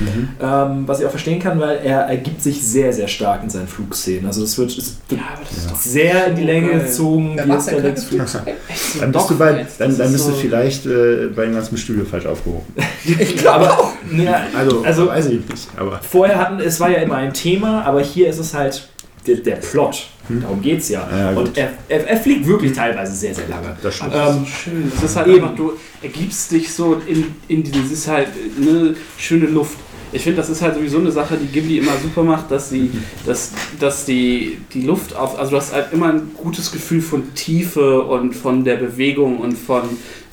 Mhm. 0.00 0.28
Ähm, 0.42 0.82
was 0.86 1.00
ich 1.00 1.06
auch 1.06 1.10
verstehen 1.10 1.38
kann, 1.38 1.60
weil 1.60 1.78
er 1.84 2.00
ergibt 2.00 2.42
sich 2.42 2.60
sehr, 2.66 2.92
sehr 2.92 3.06
stark 3.08 3.42
in 3.44 3.50
seinen 3.50 3.68
Flugszenen. 3.68 4.26
Also 4.26 4.40
das 4.40 4.56
wird, 4.58 4.70
es 4.70 4.96
wird 5.08 5.20
Ja, 5.20 5.26
das 5.40 5.56
ist 5.58 5.70
doch 5.70 5.76
sehr 5.76 6.26
in 6.28 6.36
die 6.36 6.44
Länge 6.44 6.70
geil. 6.70 6.80
gezogen. 6.80 7.38
Es 7.38 7.66
Dann 9.00 9.12
bist 9.12 9.30
du, 9.30 9.38
bei, 9.38 9.52
dann, 9.52 9.66
das 9.66 9.76
dann 9.78 9.90
ist 10.06 10.12
bist 10.12 10.26
du 10.28 10.30
so- 10.32 10.36
vielleicht 10.36 10.86
äh, 10.86 11.28
bei 11.34 11.44
dem 11.44 11.54
ganzen 11.54 11.76
Studio 11.76 12.04
falsch 12.04 12.26
aufgehoben. 12.26 12.64
Ich 13.04 13.36
glaube 13.36 13.70
auch. 13.70 13.92
Ja, 14.16 14.42
Also, 14.58 14.82
Also- 14.82 15.06
weiß 15.08 15.26
ich 15.26 15.48
nicht. 15.48 15.68
Aber 15.76 16.00
vorher 16.02 16.38
hatten, 16.38 16.58
es 16.60 16.80
war 16.80 16.90
ja 16.90 16.98
immer 16.98 17.16
ein 17.16 17.32
Thema, 17.32 17.82
aber 17.84 18.00
hier 18.00 18.28
ist 18.28 18.38
es 18.38 18.54
halt 18.54 18.88
der, 19.26 19.36
der 19.36 19.56
Plot. 19.56 20.08
Darum 20.28 20.60
geht's 20.60 20.88
ja. 20.88 21.08
Ja, 21.10 21.32
gut. 21.32 21.48
und 21.48 21.56
er, 21.58 21.70
er, 21.88 22.06
er 22.08 22.16
fliegt 22.16 22.46
wirklich 22.46 22.72
teilweise 22.72 23.14
sehr, 23.14 23.34
sehr 23.34 23.46
lange. 23.48 23.76
das 23.82 23.94
stimmt. 23.94 24.12
Das 24.14 24.36
Ähm, 24.36 24.42
ist 24.42 24.48
schön. 24.50 24.92
Das 24.94 25.02
ist 25.10 25.16
halt 25.16 25.26
eben. 25.28 25.36
einfach, 25.44 25.54
du 25.56 25.72
ergibst 26.02 26.50
dich 26.50 26.72
so 26.72 27.00
in, 27.06 27.34
in 27.48 27.62
dieses, 27.62 27.92
ist 27.92 28.08
halt 28.08 28.28
eine 28.60 28.94
schöne 29.18 29.46
Luft. 29.46 29.76
Ich 30.12 30.22
finde, 30.22 30.38
das 30.38 30.48
ist 30.50 30.62
halt 30.62 30.74
sowieso 30.76 30.98
eine 30.98 31.12
Sache, 31.12 31.36
die 31.36 31.46
Ghibli 31.46 31.78
immer 31.78 31.92
super 32.02 32.22
macht, 32.22 32.50
dass 32.50 32.70
sie, 32.70 32.90
dass, 33.26 33.52
dass 33.78 34.04
die, 34.04 34.58
die 34.72 34.82
Luft 34.82 35.14
auf, 35.14 35.38
also 35.38 35.52
du 35.52 35.56
hast 35.58 35.72
halt 35.72 35.92
immer 35.92 36.08
ein 36.12 36.30
gutes 36.36 36.72
Gefühl 36.72 37.02
von 37.02 37.34
Tiefe 37.34 38.02
und 38.02 38.34
von 38.34 38.64
der 38.64 38.76
Bewegung 38.76 39.38
und 39.38 39.56
von 39.56 39.82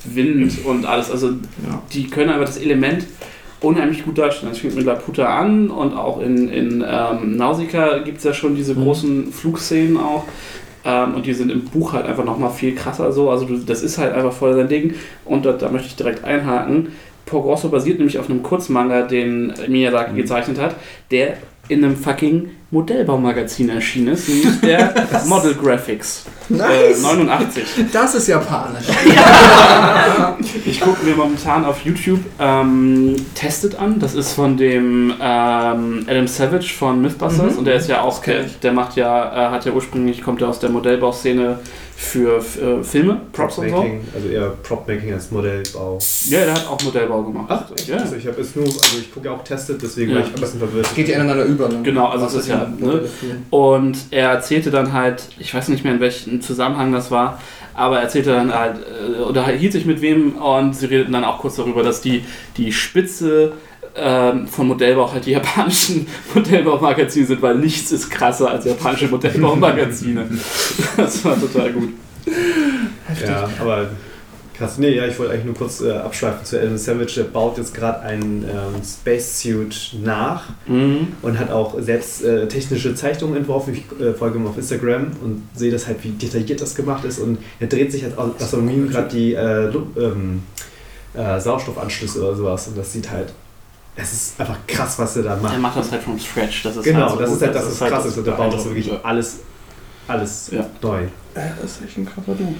Wind 0.05 0.53
und 0.65 0.85
alles. 0.85 1.09
Also 1.11 1.33
die 1.93 2.07
können 2.09 2.29
einfach 2.31 2.47
das 2.47 2.57
Element 2.57 3.05
unheimlich 3.63 4.03
gut 4.05 4.17
darstellen. 4.17 4.51
Das 4.51 4.59
fängt 4.59 4.75
mit 4.75 4.85
Laputa 4.85 5.25
an 5.39 5.69
und 5.69 5.93
auch 5.93 6.19
in, 6.21 6.49
in 6.49 6.83
ähm, 6.87 7.37
Nausicaa 7.37 7.99
gibt 7.99 8.19
es 8.19 8.23
ja 8.23 8.33
schon 8.33 8.55
diese 8.55 8.75
Mhm. 8.75 8.83
großen 8.83 9.31
Flugszenen 9.31 9.97
auch. 9.97 10.25
Ähm, 10.85 11.15
und 11.15 11.25
die 11.25 11.33
sind 11.33 11.49
im 11.51 11.63
Buch 11.65 11.93
halt 11.93 12.05
einfach 12.05 12.25
nochmal 12.25 12.51
viel 12.51 12.75
krasser 12.75 13.11
so. 13.11 13.29
Also 13.29 13.45
du, 13.45 13.57
das 13.57 13.81
ist 13.81 13.97
halt 13.97 14.13
einfach 14.13 14.33
voll 14.33 14.53
sein 14.53 14.67
Ding. 14.67 14.95
Und 15.25 15.45
da, 15.45 15.53
da 15.53 15.69
möchte 15.69 15.87
ich 15.87 15.95
direkt 15.95 16.23
einhaken. 16.25 16.89
Porgrosso 17.25 17.69
basiert 17.69 17.99
nämlich 17.99 18.19
auf 18.19 18.29
einem 18.29 18.43
Kurzmanga, 18.43 19.03
den 19.03 19.53
Miyazaki 19.67 20.11
Mhm. 20.11 20.17
gezeichnet 20.17 20.59
hat, 20.59 20.75
der 21.09 21.37
in 21.69 21.83
einem 21.83 21.95
fucking 21.95 22.49
Modellbaumagazin 22.73 23.69
erschienen 23.69 24.09
ist, 24.15 24.27
nämlich 24.27 24.59
der 24.61 24.93
Model 25.27 25.53
Graphics. 25.53 26.25
Äh, 26.49 26.99
89. 27.01 27.63
das 27.93 28.15
ist 28.15 28.27
japanisch. 28.27 28.85
Ich 30.65 30.81
gucke 30.81 31.05
mir 31.05 31.15
momentan 31.15 31.63
auf 31.65 31.81
YouTube 31.85 32.19
ähm, 32.39 33.15
Tested 33.35 33.75
an. 33.79 33.99
Das 33.99 34.15
ist 34.15 34.33
von 34.33 34.57
dem 34.57 35.13
ähm, 35.21 36.05
Adam 36.07 36.27
Savage 36.27 36.73
von 36.77 37.01
Mythbusters 37.01 37.53
Mhm. 37.53 37.57
und 37.59 37.65
der 37.65 37.75
ist 37.75 37.87
ja 37.89 38.01
auch, 38.01 38.19
der, 38.23 38.43
der 38.61 38.71
macht 38.73 38.95
ja, 38.95 39.49
äh, 39.49 39.51
hat 39.51 39.65
ja 39.65 39.71
ursprünglich, 39.71 40.21
kommt 40.23 40.41
ja 40.41 40.47
aus 40.47 40.59
der 40.59 40.69
Modellbauszene 40.69 41.59
für 41.95 42.37
äh, 42.37 42.83
Filme, 42.83 43.21
Props 43.31 43.57
und 43.59 43.69
so. 43.69 43.85
Also 44.15 44.27
eher 44.29 44.49
Prop-Making 44.63 45.13
als 45.13 45.31
Modellbau. 45.31 45.99
Ja, 46.29 46.45
der 46.45 46.53
hat 46.53 46.67
auch 46.67 46.81
Modellbau 46.83 47.23
gemacht. 47.23 47.45
Ach, 47.49 47.71
echt? 47.71 47.87
Ja. 47.87 47.97
Also 47.97 48.15
ich 48.15 48.27
habe 48.27 48.41
es 48.41 48.55
nur, 48.55 48.65
also 48.65 48.97
ich 48.99 49.13
gucke 49.13 49.27
ja 49.27 49.33
auch 49.33 49.43
testet, 49.43 49.81
deswegen 49.81 50.11
Ja. 50.11 50.17
war 50.17 50.23
ich 50.23 50.33
ein 50.33 50.39
bisschen 50.41 50.59
verwirrt. 50.59 50.93
Geht 50.95 51.07
die 51.07 51.11
ineinander 51.13 51.45
über. 51.45 51.69
Ne? 51.69 51.81
Genau, 51.83 52.07
also 52.07 52.25
es 52.25 52.33
ist 52.35 52.47
ja, 52.49 52.67
ne? 52.79 53.01
Und 53.49 53.97
er 54.11 54.29
erzählte 54.29 54.71
dann 54.71 54.93
halt, 54.93 55.23
ich 55.39 55.53
weiß 55.53 55.69
nicht 55.69 55.83
mehr 55.83 55.93
in 55.93 55.99
welchem 55.99 56.41
Zusammenhang 56.41 56.91
das 56.91 57.11
war, 57.11 57.39
aber 57.75 57.97
er 57.97 58.03
erzählte 58.03 58.31
dann 58.31 58.53
halt, 58.53 58.77
äh, 58.77 59.21
oder 59.21 59.47
hielt 59.47 59.73
sich 59.73 59.85
mit 59.85 60.01
wem 60.01 60.35
und 60.35 60.75
sie 60.75 60.87
redeten 60.87 61.13
dann 61.13 61.23
auch 61.23 61.39
kurz 61.39 61.55
darüber, 61.55 61.83
dass 61.83 62.01
die, 62.01 62.23
die 62.57 62.71
Spitze 62.71 63.53
ähm, 63.95 64.47
von 64.47 64.67
Modellbau 64.67 65.11
halt 65.11 65.25
die 65.25 65.31
japanischen 65.31 66.07
Modellbaumagazine 66.33 67.25
sind, 67.25 67.41
weil 67.41 67.55
nichts 67.55 67.91
ist 67.91 68.09
krasser 68.09 68.49
als 68.49 68.65
japanische 68.65 69.07
Modellbaumagazine. 69.07 70.27
das 70.97 71.23
war 71.25 71.39
total 71.39 71.71
gut. 71.73 71.89
Ja, 73.25 73.49
aber 73.59 73.89
Krass, 74.55 74.77
nee, 74.77 74.91
ja, 74.95 75.07
ich 75.07 75.17
wollte 75.17 75.33
eigentlich 75.33 75.45
nur 75.45 75.55
kurz 75.55 75.81
äh, 75.81 75.91
abschweifen 75.91 76.45
zu 76.45 76.59
Alan 76.59 76.77
Savage. 76.77 77.13
Der 77.17 77.23
baut 77.23 77.57
jetzt 77.57 77.73
gerade 77.73 78.01
einen 78.01 78.43
ähm, 78.43 78.81
Spacesuit 78.83 79.95
nach 80.03 80.43
Mhm. 80.67 81.07
und 81.23 81.39
hat 81.39 81.49
auch 81.49 81.75
selbst 81.81 82.23
äh, 82.23 82.47
technische 82.47 82.93
Zeichnungen 82.93 83.35
entworfen. 83.35 83.73
Ich 83.73 83.99
äh, 83.99 84.13
folge 84.13 84.37
ihm 84.37 84.45
auf 84.45 84.55
Instagram 84.55 85.07
und 85.23 85.41
sehe 85.55 85.71
das 85.71 85.87
halt, 85.87 86.03
wie 86.03 86.09
detailliert 86.09 86.61
das 86.61 86.75
gemacht 86.75 87.03
ist. 87.03 87.17
Und 87.17 87.39
er 87.59 87.67
dreht 87.67 87.91
sich 87.91 88.03
halt 88.03 88.15
aus 88.17 88.29
aus 88.39 88.51
Meme 88.53 88.87
gerade 88.87 89.09
die 89.09 89.33
äh, 89.33 89.71
ähm, 89.99 90.43
äh, 91.15 91.39
Sauerstoffanschlüsse 91.39 92.21
oder 92.21 92.35
sowas. 92.35 92.67
Und 92.67 92.77
das 92.77 92.93
sieht 92.93 93.09
halt, 93.09 93.33
es 93.95 94.11
ist 94.13 94.39
einfach 94.39 94.57
krass, 94.67 94.97
was 94.97 95.15
er 95.17 95.23
da 95.23 95.35
macht. 95.35 95.53
Der 95.53 95.59
macht 95.59 95.77
das 95.77 95.91
halt 95.91 96.01
vom 96.03 96.19
Scratch. 96.19 96.63
Das 96.63 96.77
ist 96.77 96.83
genau, 96.83 97.01
halt 97.01 97.11
so 97.11 97.15
das 97.19 97.29
gut. 97.29 97.35
ist 97.37 97.43
halt 97.45 97.55
das, 97.55 97.81
was 97.81 97.89
krass 97.89 98.05
ist. 98.05 98.17
Und 98.17 98.27
der 98.27 98.31
baut 98.33 98.53
das 98.53 98.65
wirklich 98.65 98.91
alles, 99.03 99.37
alles 100.07 100.49
Ja. 100.51 100.65
neu. 100.81 101.03
Das 101.33 101.71
ist 101.71 101.83
echt 101.85 101.97
ein 101.97 102.05
krasser 102.05 102.33
Dude. 102.35 102.55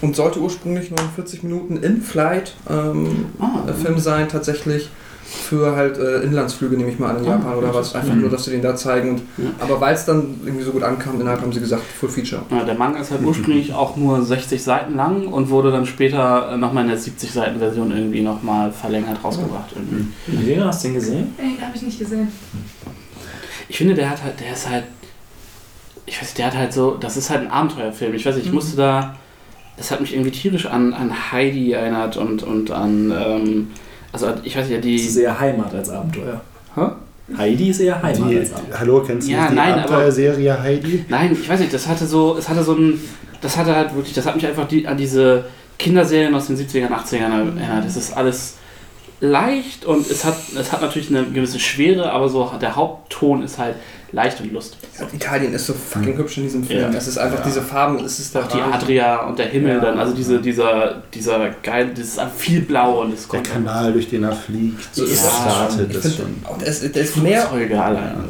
Und 0.00 0.16
sollte 0.16 0.40
ursprünglich 0.40 0.90
nur 0.90 0.98
ein 0.98 1.10
40 1.14 1.42
Minuten 1.44 1.76
In-Flight 1.76 2.54
ähm, 2.68 3.26
Ah, 3.38 3.68
äh, 3.68 3.72
Film 3.72 3.98
sein, 3.98 4.28
tatsächlich 4.28 4.90
für 5.28 5.74
halt 5.74 5.98
äh, 5.98 6.20
Inlandsflüge, 6.22 6.76
nehme 6.76 6.90
ich 6.90 6.98
mal 7.00 7.10
an, 7.10 7.18
in 7.18 7.24
Ah, 7.24 7.30
Japan 7.34 7.56
oder 7.56 7.74
was. 7.74 7.94
Einfach 7.94 8.14
Mhm. 8.14 8.20
nur, 8.22 8.30
dass 8.30 8.44
sie 8.44 8.52
den 8.52 8.62
da 8.62 8.76
zeigen. 8.76 9.10
Und, 9.10 9.18
Ja. 9.38 9.50
Aber 9.58 9.80
weil 9.80 9.94
es 9.94 10.04
dann 10.04 10.36
irgendwie 10.44 10.64
so 10.64 10.70
gut 10.70 10.82
ankam, 10.84 11.20
innerhalb 11.20 11.40
haben 11.42 11.52
sie 11.52 11.58
gesagt, 11.60 11.82
Full 11.98 12.08
Feature. 12.08 12.42
Ja, 12.50 12.62
der 12.64 12.74
Manga 12.76 13.00
ist 13.00 13.10
halt 13.10 13.22
ursprünglich 13.24 13.72
auch 13.74 13.96
nur 13.96 14.22
60 14.22 14.62
Seiten 14.62 14.94
lang 14.94 15.26
und 15.26 15.50
wurde 15.50 15.72
dann 15.72 15.84
später 15.84 16.56
nochmal 16.56 16.84
in 16.84 16.90
der 16.90 16.98
70 16.98 17.32
Seiten 17.32 17.58
Version 17.58 17.90
irgendwie 17.90 18.22
nochmal 18.22 18.70
verlängert 18.70 19.22
rausgebracht. 19.24 19.70
Irgendwie. 19.74 20.46
Lena, 20.46 20.66
hast 20.66 20.84
du 20.84 20.88
den 20.88 20.94
gesehen? 20.94 21.34
Ey, 21.38 21.56
hab 21.60 21.74
ich 21.74 21.82
nicht 21.82 21.98
gesehen. 21.98 22.28
Ich 23.68 23.78
finde, 23.78 23.94
der 23.94 24.08
hat 24.10 24.22
halt, 24.22 24.38
der 24.38 24.52
ist 24.52 24.70
halt, 24.70 24.84
ich 26.06 26.16
weiß 26.16 26.22
nicht, 26.28 26.38
der 26.38 26.46
hat 26.46 26.56
halt 26.56 26.72
so, 26.72 26.96
das 27.00 27.16
ist 27.16 27.30
halt 27.30 27.40
ein 27.42 27.50
Abenteuerfilm. 27.50 28.14
Ich 28.14 28.24
weiß 28.24 28.36
nicht, 28.36 28.46
ich 28.46 28.52
musste 28.52 28.76
da, 28.76 29.16
das 29.76 29.90
hat 29.90 30.00
mich 30.00 30.12
irgendwie 30.14 30.30
tierisch 30.30 30.66
an, 30.66 30.94
an 30.94 31.32
Heidi 31.32 31.72
erinnert 31.72 32.16
und, 32.16 32.44
und 32.44 32.70
an, 32.70 33.10
ähm, 33.10 33.70
also 34.22 34.38
ich 34.42 34.56
weiß 34.56 34.68
nicht, 34.68 34.84
Das 34.84 34.90
ist 35.06 35.16
die, 35.16 35.22
eher 35.22 35.38
Heimat 35.38 35.74
als 35.74 35.90
Abenteuer. 35.90 36.40
Hä? 36.74 36.82
Heidi 37.36 37.70
ist 37.70 37.80
eher 37.80 38.00
Heimat 38.02 38.30
Die, 38.30 38.38
als 38.38 38.52
Abenteuer. 38.54 38.78
hallo, 38.80 39.02
kennst 39.06 39.26
du 39.28 39.32
Ja, 39.32 39.40
nicht 39.42 39.50
die 39.50 39.54
nein, 39.56 39.72
aber- 39.72 39.80
Abenteuerserie 39.82 40.60
Heidi? 40.62 41.04
nein, 41.08 41.32
ich 41.32 41.48
weiß 41.48 41.60
nicht, 41.60 41.74
das 41.74 41.86
hatte 41.86 42.06
so, 42.06 42.36
es 42.38 42.48
hatte 42.48 42.62
so 42.62 42.74
ein, 42.74 43.00
das 43.40 43.56
hatte 43.56 43.74
halt 43.74 43.94
wirklich, 43.94 44.14
das 44.14 44.26
hat 44.26 44.34
mich 44.36 44.46
einfach 44.46 44.66
die, 44.68 44.86
an 44.86 44.96
diese 44.96 45.44
Kinderserien 45.78 46.34
aus 46.34 46.46
den 46.46 46.56
70ern, 46.56 46.88
80ern 46.90 47.58
erinnert. 47.58 47.84
Das 47.84 47.96
ist 47.96 48.16
alles 48.16 48.54
leicht 49.20 49.84
und 49.84 50.08
es 50.10 50.24
hat, 50.24 50.36
es 50.58 50.72
hat 50.72 50.82
natürlich 50.82 51.08
eine 51.10 51.24
gewisse 51.24 51.58
Schwere, 51.58 52.10
aber 52.12 52.28
so 52.28 52.50
der 52.60 52.76
Hauptton 52.76 53.42
ist 53.42 53.58
halt 53.58 53.74
leicht 54.16 54.40
und 54.40 54.50
lustig. 54.52 54.78
Ja, 54.98 55.06
Italien 55.12 55.52
ist 55.52 55.66
so 55.66 55.74
fucking 55.74 56.16
hübsch 56.16 56.38
in 56.38 56.44
diesem 56.44 56.64
Film. 56.64 56.90
Ja. 56.90 56.98
Es 56.98 57.06
ist 57.06 57.18
einfach 57.18 57.38
Ja. 57.40 57.44
diese 57.44 57.60
Farben, 57.62 58.02
es 58.04 58.18
ist 58.18 58.34
der 58.34 58.42
Auch 58.44 58.48
die. 58.48 58.60
Adria 58.60 59.20
und 59.26 59.38
der 59.38 59.46
Himmel 59.46 59.74
Ja. 59.74 59.80
dann, 59.80 59.98
also 59.98 60.14
diese, 60.14 60.40
dieser, 60.40 61.02
dieser 61.12 61.50
geil, 61.62 61.90
das 61.94 62.06
ist 62.06 62.20
viel 62.36 62.62
blau 62.62 63.02
und 63.02 63.12
es 63.12 63.28
Der 63.28 63.40
kommt 63.42 63.52
Kanal, 63.52 63.92
durch 63.92 64.08
den 64.08 64.24
er 64.24 64.32
fliegt, 64.32 64.82
So 64.92 65.02
das 65.02 65.12
ist 65.12 65.22
es. 65.24 65.30
startet, 65.32 65.90
Ich 65.94 66.00
das 66.00 66.16
schon. 66.16 66.34
auch 66.44 66.56
der 66.58 66.68
ist, 66.68 66.94
der 66.96 67.02
ist 67.02 67.16
mehr, 67.18 67.46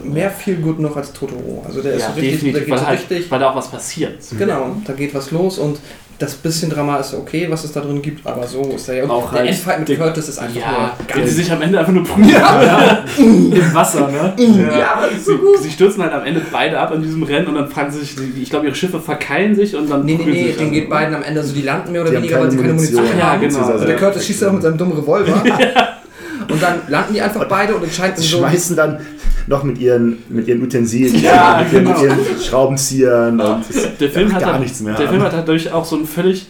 mehr 0.05 0.31
viel 0.31 0.57
gut 0.57 0.81
noch 0.81 0.97
als 0.97 1.13
Totoro. 1.13 1.65
Also 1.67 1.81
der 1.83 1.95
ist 1.95 2.03
Ja, 2.03 2.09
so 2.09 2.21
richtig, 2.21 2.31
der 2.31 2.53
definitiv, 2.53 2.65
geht 2.65 2.71
weil, 2.73 2.79
so 2.81 2.87
halt, 2.87 2.99
richtig. 2.99 3.31
weil 3.31 3.39
da 3.41 3.51
auch 3.51 3.57
was 3.57 3.69
passiert. 3.71 4.19
Genau, 4.37 4.77
da 4.85 4.93
geht 4.93 5.15
was 5.15 5.31
los 5.31 5.59
und 5.59 5.79
das 6.19 6.35
bisschen 6.35 6.71
Drama 6.71 6.97
ist 6.99 7.13
okay, 7.15 7.47
was 7.51 7.65
es 7.65 7.73
da 7.73 7.81
drin 7.81 8.01
gibt, 8.01 8.27
aber 8.27 8.47
so 8.47 8.63
ist 8.75 8.89
der 8.89 8.97
ja. 8.97 9.05
Und 9.05 9.11
Auch 9.11 9.31
der 9.31 9.41
halt 9.41 9.51
Endfight 9.51 9.89
mit 9.89 9.99
Curtis 9.99 10.29
ist 10.29 10.39
einfach 10.39 10.57
Ja, 10.61 10.71
nur 10.71 10.91
wenn 11.09 11.17
geil. 11.19 11.27
sie 11.29 11.35
sich 11.35 11.53
am 11.53 11.61
Ende 11.63 11.79
einfach 11.79 11.93
nur 11.93 12.05
prügeln. 12.05 12.33
Im 13.19 13.75
Wasser, 13.75 14.09
ne? 14.09 14.35
Ja, 14.79 15.01
sie, 15.19 15.33
sie 15.63 15.71
stürzen 15.71 16.03
halt 16.03 16.13
am 16.13 16.25
Ende 16.25 16.41
beide 16.51 16.79
ab 16.79 16.93
in 16.95 17.03
diesem 17.03 17.23
Rennen 17.23 17.47
und 17.49 17.55
dann 17.57 17.69
fragen 17.69 17.91
sie 17.91 18.01
sich, 18.01 18.17
ich 18.41 18.51
glaube, 18.51 18.67
ihre 18.67 18.75
Schiffe 18.75 19.01
verkeilen 19.01 19.55
sich 19.55 19.75
und 19.77 19.91
dann 19.91 20.05
Nee, 20.05 20.17
nee, 20.19 20.25
nee, 20.31 20.47
sich 20.49 20.57
den 20.57 20.67
an. 20.69 20.73
geht 20.73 20.89
beiden 20.89 21.15
am 21.15 21.23
Ende, 21.23 21.41
also 21.41 21.53
die 21.55 21.63
landen 21.63 21.93
mehr 21.93 22.01
oder 22.03 22.11
Die 22.11 22.17
haben 22.17 22.23
weniger, 22.25 22.41
weil 22.41 22.51
sie 22.51 22.57
keine 22.59 22.73
Munition 22.75 23.05
Ach 23.15 23.19
ja, 23.19 23.25
haben. 23.33 23.41
genau. 23.41 23.59
Also 23.67 23.85
der 23.85 23.97
Curtis 23.97 24.27
schießt 24.27 24.43
ja 24.43 24.49
auch 24.49 24.53
mit 24.53 24.63
seinem 24.63 24.79
dummen 24.79 24.97
Revolver. 24.99 25.43
Und 26.49 26.63
dann 26.63 26.81
landen 26.89 27.15
die 27.15 27.21
einfach 27.23 27.45
beide 27.49 27.75
und 27.77 27.83
entscheiden 27.85 28.17
Sie 28.17 28.27
so. 28.29 28.39
schmeißen 28.39 28.77
dann 28.77 29.01
noch 29.47 29.63
mit 29.63 29.79
ihren, 29.79 30.19
mit 30.29 30.49
ihren 30.49 30.63
Utensilien, 30.63 31.23
Ja, 31.23 31.63
mit, 31.65 31.73
ihren, 31.73 31.85
genau. 31.87 32.01
mit 32.01 32.09
ihren 32.11 32.41
Schraubenziehern 32.43 33.41
und 33.41 33.65
das 33.69 33.97
Der 33.99 34.11
Film, 34.11 34.33
hat 34.33 34.41
gar 34.43 34.53
halt- 34.55 34.63
nichts 34.63 34.81
mehr. 34.81 34.95
der 34.95 35.09
Film 35.09 35.23
hat 35.23 35.33
dadurch 35.33 35.71
auch 35.73 35.85
so 35.85 35.97
ein 35.97 36.07
völlig, 36.07 36.47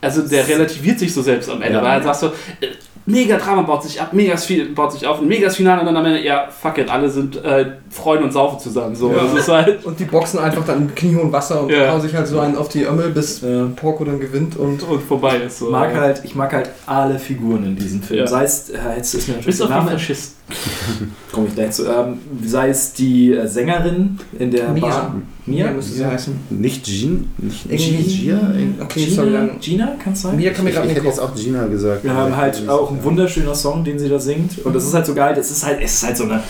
also 0.00 0.22
der 0.26 0.46
relativiert 0.48 0.98
sich 0.98 1.12
so 1.14 1.22
selbst 1.22 1.48
am 1.50 1.62
Ende, 1.62 1.78
Ja. 1.78 1.84
weil 1.84 1.98
er 2.00 2.02
sagt 2.02 2.16
so, 2.20 2.26
äh, 2.60 2.66
mega 3.10 3.36
Drama 3.36 3.62
baut 3.62 3.82
sich 3.82 4.00
ab, 4.00 4.12
mega 4.12 4.36
viel 4.36 4.66
baut 4.74 4.92
sich 4.92 5.06
auf, 5.06 5.20
ein 5.20 5.28
megas 5.28 5.56
Finale 5.56 5.80
und 5.80 5.86
dann 5.86 5.96
am 5.96 6.04
Ende, 6.06 6.22
ja, 6.22 6.48
fuck 6.50 6.78
it, 6.78 6.88
alle 6.90 7.08
sind 7.10 7.42
äh, 7.44 7.66
Freunde 7.90 8.24
und 8.24 8.32
saufen 8.32 8.58
zusammen. 8.58 8.94
So, 8.94 9.10
Ja. 9.12 9.22
das 9.24 9.34
ist 9.34 9.48
halt, 9.48 9.84
Und 9.84 9.98
die 9.98 10.04
boxen 10.04 10.38
einfach 10.38 10.64
dann 10.64 10.82
im 10.88 10.94
kniehohen 10.94 11.32
Wasser 11.32 11.62
und 11.62 11.70
Ja. 11.70 11.92
hauen 11.92 12.00
sich 12.00 12.14
halt 12.14 12.26
so 12.28 12.40
einen 12.40 12.56
auf 12.56 12.68
die 12.68 12.84
Ömmel, 12.84 13.10
bis 13.10 13.40
Ja. 13.40 13.66
Porco 13.76 14.04
dann 14.04 14.20
gewinnt 14.20 14.56
und. 14.56 14.82
und 14.82 15.02
vorbei 15.02 15.36
ist. 15.46 15.58
So. 15.58 15.70
mag 15.70 15.94
halt, 15.94 16.22
ich 16.24 16.34
mag 16.34 16.52
halt 16.52 16.70
alle 16.86 17.18
Figuren 17.18 17.64
in 17.64 17.76
diesem 17.76 18.02
Film. 18.02 18.20
Ja. 18.20 18.26
Sei 18.26 18.44
es, 18.44 18.70
äh, 18.70 18.76
jetzt 18.96 19.14
ist 19.14 19.28
mir 19.28 19.34
natürlich 19.34 19.46
Bis 19.46 19.56
der 19.58 19.66
auf 19.66 19.72
die 19.72 19.78
Name, 19.78 19.90
Faschisten. 19.92 20.39
komme 21.32 21.46
ich 21.48 21.54
gleich 21.54 21.72
zu, 21.72 21.86
ähm, 21.86 22.18
sei 22.44 22.68
es 22.68 22.92
die 22.92 23.32
äh, 23.32 23.46
Sängerin 23.46 24.18
in 24.38 24.50
der 24.50 24.70
Mia. 24.70 24.80
Bar. 24.80 25.14
Mia 25.46 25.66
Mia? 25.66 25.72
müsste 25.72 25.92
sie 25.92 26.06
heißen. 26.06 26.34
Nicht 26.50 26.84
Jean, 26.84 27.30
nicht 27.38 27.66
Gia, 27.68 28.36
Gia, 28.36 28.84
Okay, 28.84 29.06
sorry, 29.08 29.28
Gina, 29.28 29.38
dann. 29.46 29.60
Gina 29.60 29.86
kann 30.02 30.12
es 30.12 30.22
sein? 30.22 30.36
Mia 30.36 30.50
kann 30.52 30.64
mir 30.64 30.70
Ich, 30.70 30.76
gerade 30.76 30.88
ich 30.88 30.94
nicht 30.94 31.04
hätte 31.04 31.08
jetzt 31.08 31.20
auch 31.20 31.34
Gina 31.34 31.66
gesagt. 31.66 32.04
Wir 32.04 32.14
haben 32.14 32.36
halt 32.36 32.68
auch 32.68 32.90
ein 32.90 33.02
wunderschöner 33.02 33.54
Song, 33.54 33.84
den 33.84 33.98
sie 33.98 34.08
da 34.08 34.18
singt. 34.18 34.64
Und 34.64 34.74
das 34.74 34.84
ist 34.84 34.94
halt 34.94 35.06
so 35.06 35.14
geil. 35.14 35.34
Das 35.34 35.50
ist 35.50 35.64
halt, 35.64 35.80
es 35.82 35.94
ist 35.94 36.06
halt 36.06 36.16
so 36.16 36.24
eine, 36.24 36.42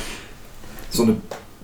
so 0.91 1.05
eine 1.05 1.17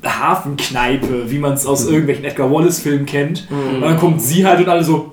Hafenkneipe, 0.04 1.30
wie 1.30 1.38
man 1.38 1.54
es 1.54 1.66
aus 1.66 1.86
irgendwelchen 1.86 2.24
Edgar 2.24 2.50
Wallace-Filmen 2.50 3.06
kennt. 3.06 3.48
Und 3.50 3.80
dann 3.80 3.98
kommt 3.98 4.22
sie 4.22 4.46
halt 4.46 4.60
und 4.60 4.68
alle 4.68 4.84
so. 4.84 5.12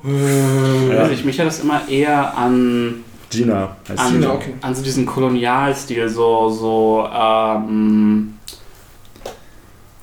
Ja. 0.89 0.99
Also 0.99 1.13
ich, 1.13 1.25
mich 1.25 1.39
hat 1.39 1.47
das 1.47 1.59
immer 1.59 1.87
eher 1.89 2.37
an, 2.37 3.03
Gina 3.37 3.75
heißt 3.89 3.99
an, 3.99 4.07
sie. 4.11 4.19
Gina, 4.19 4.33
okay. 4.33 4.53
an 4.61 4.75
so 4.75 4.83
diesen 4.83 5.05
Kolonialstil, 5.05 6.09
so, 6.09 6.49
so, 6.49 7.07
ähm, 7.13 8.33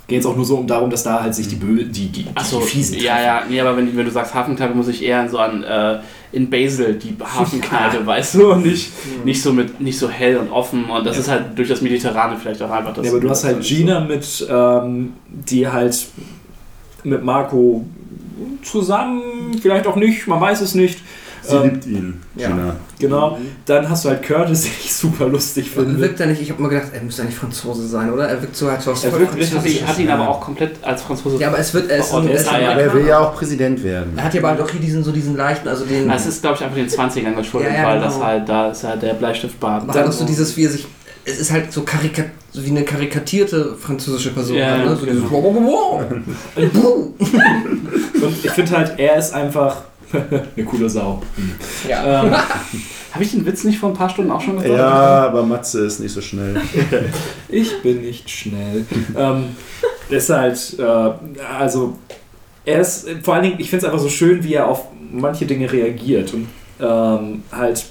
Geht 0.07 0.17
jetzt 0.17 0.27
auch 0.27 0.35
nur 0.35 0.45
so 0.45 0.57
um 0.57 0.67
darum, 0.67 0.91
dass 0.91 1.05
da 1.05 1.23
halt 1.23 1.33
sich 1.37 1.47
die 1.47 1.55
Bö 1.55 1.85
die, 1.85 2.09
die, 2.09 2.27
Achso, 2.35 2.59
die 2.59 2.67
Fiesen 2.67 2.99
ja, 2.99 3.13
treffen. 3.13 3.25
ja, 3.27 3.43
nee, 3.49 3.61
aber 3.61 3.77
wenn, 3.77 3.97
wenn 3.97 4.05
du 4.05 4.11
sagst 4.11 4.35
Hafenkneipe, 4.35 4.75
muss 4.75 4.89
ich 4.89 5.05
eher 5.05 5.29
so 5.29 5.39
an 5.39 5.63
äh, 5.63 6.01
in 6.33 6.51
Basel 6.51 6.95
die 6.95 7.17
Hafenkneipe, 7.25 8.05
weißt 8.05 8.35
du, 8.35 8.53
und 8.55 8.67
nicht, 8.67 8.91
nicht 9.25 9.41
so 9.41 9.53
mit 9.53 9.81
nicht 9.81 9.97
so 9.97 10.09
hell 10.11 10.39
und 10.39 10.51
offen 10.51 10.87
und 10.87 11.07
das 11.07 11.15
Ja. 11.15 11.21
ist 11.23 11.29
halt 11.31 11.57
durch 11.57 11.69
das 11.69 11.81
Mediterrane 11.81 12.37
vielleicht 12.37 12.61
auch 12.61 12.71
einfach 12.73 12.93
das. 12.93 13.07
Ja, 13.07 13.13
aber 13.13 13.21
du 13.21 13.31
hast 13.31 13.45
halt 13.45 13.63
Gina 13.63 14.01
mit, 14.01 14.45
ähm, 14.51 15.13
die 15.29 15.69
halt 15.69 16.07
mit 17.05 17.23
Marco 17.23 17.85
zusammen, 18.65 19.23
vielleicht 19.63 19.87
auch 19.87 19.95
nicht, 19.97 20.27
man 20.27 20.41
weiß 20.41 20.61
es 20.61 20.75
nicht. 20.75 20.99
Sie 21.43 21.57
Ähm, 21.57 21.63
liebt 21.65 21.87
ihn, 21.87 22.23
ja. 22.37 22.49
Gina. 22.49 22.77
Genau. 22.99 23.39
Dann 23.65 23.89
hast 23.89 24.05
du 24.05 24.11
halt 24.11 24.23
Curtis, 24.23 24.63
den 24.63 24.73
ich 24.85 24.93
super 24.95 25.27
lustig 25.27 25.71
finde. 25.71 25.99
Wirkt 25.99 26.21
er 26.21 26.27
nicht, 26.27 26.43
ich 26.43 26.51
habe 26.51 26.63
mir 26.63 26.69
gedacht, 26.69 26.89
er 26.93 27.03
müsste 27.03 27.23
ja 27.23 27.29
nicht 27.29 27.39
Franzose 27.39 27.87
sein, 27.89 28.13
oder? 28.13 28.29
Er 28.29 28.43
wirkt 28.43 28.55
so 28.57 28.71
halt 28.71 28.83
so 28.83 28.91
aus 28.93 29.05
Er 29.05 29.13
wirkt 29.19 29.37
ich 29.65 29.87
hatte 29.87 30.03
ihn 30.03 30.11
aber 30.11 30.29
auch 30.29 30.41
komplett 30.41 30.77
als 30.83 31.03
Franzose. 31.03 31.39
Ja, 31.39 31.49
aber 31.49 31.59
es 31.59 31.73
wird, 31.73 31.91
er 31.91 31.99
ist, 31.99 32.13
Oh, 32.13 32.19
er 32.19 32.23
ein 32.23 32.63
ja- 32.63 32.71
Aber 32.73 32.81
er 32.83 32.93
will 32.95 33.07
ja 33.07 33.19
auch 33.21 33.35
Präsident 33.35 33.83
werden. 33.83 34.13
Er 34.17 34.25
hat 34.25 34.35
ja 34.35 34.41
aber 34.41 34.51
halt 34.51 34.61
auch 34.61 34.71
hier 34.71 34.81
diesen, 34.81 35.03
so 35.03 35.13
diesen 35.13 35.37
leichten, 35.37 35.69
also 35.69 35.85
den. 35.85 36.11
Es 36.11 36.27
ist, 36.27 36.43
glaube 36.43 36.57
ich, 36.57 36.63
einfach 36.65 36.77
den 36.77 36.89
20ern 36.89 37.35
geschuldet, 37.35 37.73
Ja, 37.73 37.79
ja, 37.83 37.87
weil 37.89 37.99
genau. 38.01 38.11
das 38.11 38.21
halt, 38.23 38.49
da 38.49 38.71
ist 38.71 38.85
halt 38.85 39.03
der 39.03 39.15
Bleistiftbart. 39.15 39.89
halt 39.89 40.09
auch 40.09 40.13
so 40.13 40.25
dieses, 40.25 40.57
wie 40.57 40.65
er 40.65 40.71
sich. 40.71 40.87
Es 41.25 41.39
ist 41.39 41.51
halt 41.53 41.73
so, 41.73 41.83
karika 41.83 42.25
so 42.53 42.65
wie 42.65 42.71
eine 42.71 42.83
karikatierte 42.83 43.77
französische 43.79 44.31
Person. 44.31 44.57
Ja, 44.57 44.73
halt, 44.73 44.85
ne? 44.87 44.97
so 44.97 45.07
dieses 45.07 45.23
genau. 46.57 47.13
Und 48.23 48.45
ich 48.45 48.51
finde 48.51 48.77
halt, 48.77 48.99
er 48.99 49.17
ist 49.17 49.33
einfach 49.35 49.83
eine 50.57 50.67
coole 50.67 50.89
Sau. 50.89 51.23
Ja. 51.89 52.25
Ähm, 52.25 52.35
Habe 53.13 53.25
ich 53.25 53.33
den 53.33 53.45
Witz 53.45 53.65
nicht 53.65 53.79
vor 53.79 53.89
ein 53.89 53.95
paar 53.97 54.09
Stunden 54.09 54.31
auch 54.31 54.41
schon 54.41 54.57
gesagt? 54.57 54.73
Ja, 54.73 55.27
aber 55.27 55.43
Matze 55.43 55.85
ist 55.85 55.99
nicht 55.99 56.13
so 56.13 56.21
schnell. 56.21 56.61
ich 57.49 57.83
bin 57.83 58.03
nicht 58.03 58.31
schnell. 58.31 58.87
ähm, 59.17 59.57
das 60.09 60.25
ist 60.25 60.31
halt, 60.31 60.77
äh, 60.79 61.53
also, 61.59 61.99
er 62.65 62.81
ist, 62.81 63.09
vor 63.25 63.35
allen 63.35 63.43
Dingen, 63.43 63.57
ich 63.59 63.69
finde 63.69 63.87
es 63.87 63.93
einfach 63.93 64.03
so 64.03 64.09
schön, 64.09 64.45
wie 64.45 64.55
er 64.55 64.69
auf 64.69 64.85
manche 65.11 65.45
Dinge 65.45 65.73
reagiert. 65.73 66.33
Und 66.35 66.47
ähm, 66.81 67.43
halt, 67.51 67.85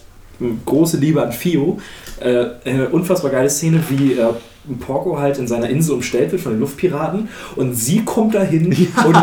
große 0.65 0.97
Liebe 0.97 1.21
an 1.21 1.31
Fio. 1.31 1.79
Äh, 2.19 2.45
eine 2.65 2.89
unfassbar 2.89 3.31
geile 3.31 3.49
Szene, 3.49 3.81
wie 3.89 4.13
äh, 4.13 4.33
Porco 4.77 5.17
halt 5.17 5.37
in 5.39 5.47
seiner 5.47 5.69
Insel 5.69 5.95
umstellt 5.95 6.31
wird 6.31 6.41
von 6.41 6.51
den 6.53 6.59
Luftpiraten 6.59 7.29
und 7.55 7.73
sie 7.73 8.03
kommt 8.05 8.35
dahin 8.35 8.67
und 9.05 9.15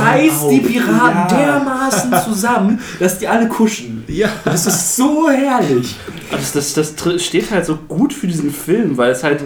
reißt 0.00 0.50
die 0.50 0.60
Piraten 0.60 0.98
Ja. 0.98 1.28
dermaßen 1.28 2.12
zusammen, 2.24 2.80
dass 2.98 3.18
die 3.18 3.28
alle 3.28 3.48
kuschen. 3.48 4.02
Ja. 4.08 4.28
Das 4.44 4.66
ist 4.66 4.96
so 4.96 5.28
herrlich. 5.30 5.94
Das, 6.30 6.52
das, 6.52 6.72
das 6.74 7.22
steht 7.24 7.50
halt 7.50 7.64
so 7.66 7.76
gut 7.76 8.12
für 8.12 8.26
diesen 8.26 8.50
Film, 8.50 8.96
weil 8.96 9.10
es 9.12 9.22
halt, 9.22 9.40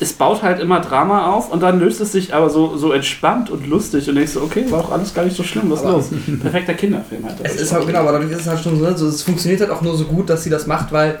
es 0.00 0.12
baut 0.12 0.42
halt 0.42 0.60
immer 0.60 0.80
Drama 0.80 1.32
auf 1.32 1.50
und 1.52 1.62
dann 1.62 1.78
löst 1.80 2.00
es 2.00 2.12
sich 2.12 2.34
aber 2.34 2.50
so, 2.50 2.76
so 2.76 2.92
entspannt 2.92 3.48
und 3.50 3.66
lustig 3.68 4.08
und 4.08 4.16
denkst 4.16 4.32
so, 4.32 4.42
okay, 4.42 4.64
war 4.70 4.82
doch 4.82 4.92
alles 4.92 5.14
gar 5.14 5.24
nicht 5.24 5.36
so 5.36 5.42
schlimm, 5.44 5.70
was 5.70 5.80
ist 5.80 5.86
Aber- 5.86 5.96
los? 5.96 6.06
Perfekter 6.42 6.74
Kinderfilm 6.74 7.24
halt. 7.24 7.36
Es 7.42 7.56
ist 7.56 7.72
halt, 7.72 7.86
genau, 7.86 8.00
aber 8.00 8.12
dadurch 8.12 8.32
ist 8.32 8.40
es 8.40 8.46
halt 8.48 8.60
schon 8.60 8.78
so, 8.78 8.84
ne, 8.84 8.96
so, 8.98 9.06
es 9.08 9.22
funktioniert 9.22 9.60
halt 9.60 9.70
auch 9.70 9.82
nur 9.82 9.96
so 9.96 10.04
gut, 10.04 10.28
dass 10.28 10.42
sie 10.44 10.50
das 10.50 10.66
macht, 10.66 10.92
weil 10.92 11.20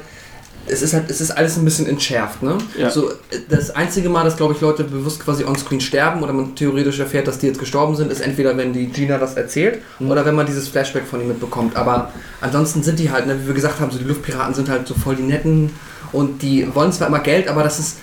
es 0.66 0.82
ist 0.82 0.94
halt, 0.94 1.10
es 1.10 1.20
ist 1.20 1.30
alles 1.30 1.56
ein 1.56 1.64
bisschen 1.64 1.86
entschärft, 1.86 2.42
ne? 2.42 2.58
Ja. 2.78 2.90
So, 2.90 3.12
das 3.48 3.70
einzige 3.70 4.08
Mal, 4.08 4.24
dass, 4.24 4.36
glaube 4.36 4.54
ich, 4.54 4.60
Leute 4.60 4.84
bewusst 4.84 5.20
quasi 5.20 5.44
onscreen 5.44 5.80
sterben 5.80 6.22
oder 6.22 6.32
man 6.32 6.54
theoretisch 6.54 6.98
erfährt, 7.00 7.26
dass 7.26 7.38
die 7.38 7.46
jetzt 7.46 7.58
gestorben 7.58 7.96
sind, 7.96 8.10
ist 8.10 8.20
entweder, 8.20 8.56
wenn 8.56 8.72
die 8.72 8.86
Gina 8.86 9.18
das 9.18 9.34
erzählt 9.34 9.82
oder 10.00 10.24
wenn 10.24 10.34
man 10.34 10.46
dieses 10.46 10.68
Flashback 10.68 11.06
von 11.06 11.20
ihm 11.20 11.28
mitbekommt. 11.28 11.76
Aber 11.76 12.12
ansonsten 12.40 12.82
sind 12.82 12.98
die 12.98 13.10
halt, 13.10 13.26
ne, 13.26 13.38
wie 13.42 13.46
wir 13.48 13.54
gesagt 13.54 13.80
haben, 13.80 13.90
so 13.90 13.98
die 13.98 14.04
Luftpiraten 14.04 14.54
sind 14.54 14.68
halt 14.68 14.86
so 14.86 14.94
voll 14.94 15.16
die 15.16 15.22
netten 15.22 15.70
und 16.12 16.42
die 16.42 16.72
wollen 16.74 16.92
zwar 16.92 17.08
immer 17.08 17.20
Geld, 17.20 17.48
aber 17.48 17.62
das 17.62 17.78
ist 17.78 17.98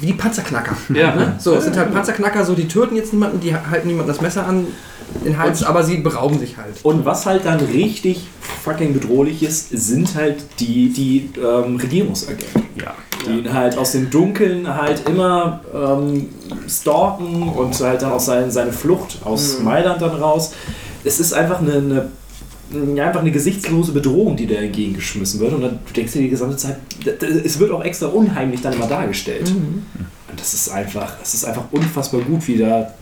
wie 0.00 0.06
die 0.06 0.12
Panzerknacker. 0.12 0.76
Ja. 0.92 1.14
Ne? 1.14 1.36
So, 1.38 1.54
es 1.54 1.64
sind 1.64 1.76
halt 1.76 1.92
Panzerknacker, 1.92 2.44
so 2.44 2.54
die 2.54 2.68
töten 2.68 2.96
jetzt 2.96 3.12
niemanden, 3.12 3.40
die 3.40 3.54
halten 3.54 3.88
niemandem 3.88 4.14
das 4.14 4.20
Messer 4.20 4.46
an 4.46 4.66
den 5.24 5.38
Hals, 5.38 5.62
aber 5.62 5.84
sie 5.84 5.98
berauben 5.98 6.38
sich 6.38 6.56
halt. 6.56 6.74
Und 6.82 7.04
was 7.04 7.26
halt 7.26 7.44
dann 7.44 7.60
richtig 7.60 8.26
fucking 8.64 8.94
bedrohlich 8.94 9.42
ist, 9.42 9.68
sind 9.70 10.14
halt 10.14 10.44
die, 10.60 10.92
die 10.92 11.30
ähm, 11.38 11.76
Regierungsagenten. 11.76 12.64
Ja. 12.80 12.94
Die 13.26 13.38
ihn 13.38 13.52
halt 13.52 13.78
aus 13.78 13.92
dem 13.92 14.10
Dunkeln 14.10 14.74
halt 14.74 15.08
immer 15.08 15.60
ähm, 15.74 16.28
stalken 16.68 17.48
und 17.48 17.78
halt 17.80 18.02
dann 18.02 18.12
auch 18.12 18.20
seine, 18.20 18.50
seine 18.50 18.72
Flucht 18.72 19.18
aus 19.24 19.60
Mailand 19.60 20.02
dann 20.02 20.16
raus. 20.16 20.52
Es 21.04 21.20
ist 21.20 21.32
einfach 21.32 21.60
eine, 21.60 21.74
eine 21.74 22.08
einfach 22.74 23.20
eine 23.20 23.30
gesichtslose 23.30 23.92
Bedrohung, 23.92 24.36
die 24.36 24.46
da 24.46 24.56
entgegengeschmissen 24.56 25.40
wird. 25.40 25.52
Und 25.52 25.62
dann 25.62 25.78
denkst 25.94 26.12
du 26.12 26.18
dir 26.18 26.24
die 26.24 26.30
gesamte 26.30 26.56
Zeit, 26.56 26.76
es 27.22 27.58
wird 27.58 27.70
auch 27.70 27.84
extra 27.84 28.06
unheimlich 28.06 28.60
dann 28.60 28.72
immer 28.74 28.86
dargestellt. 28.86 29.50
Und 29.50 30.40
das 30.40 30.54
ist 30.54 30.68
einfach, 30.68 31.18
das 31.18 31.34
ist 31.34 31.44
einfach 31.44 31.64
unfassbar 31.70 32.20
gut, 32.22 32.46
wie 32.48 32.58
da 32.58 32.92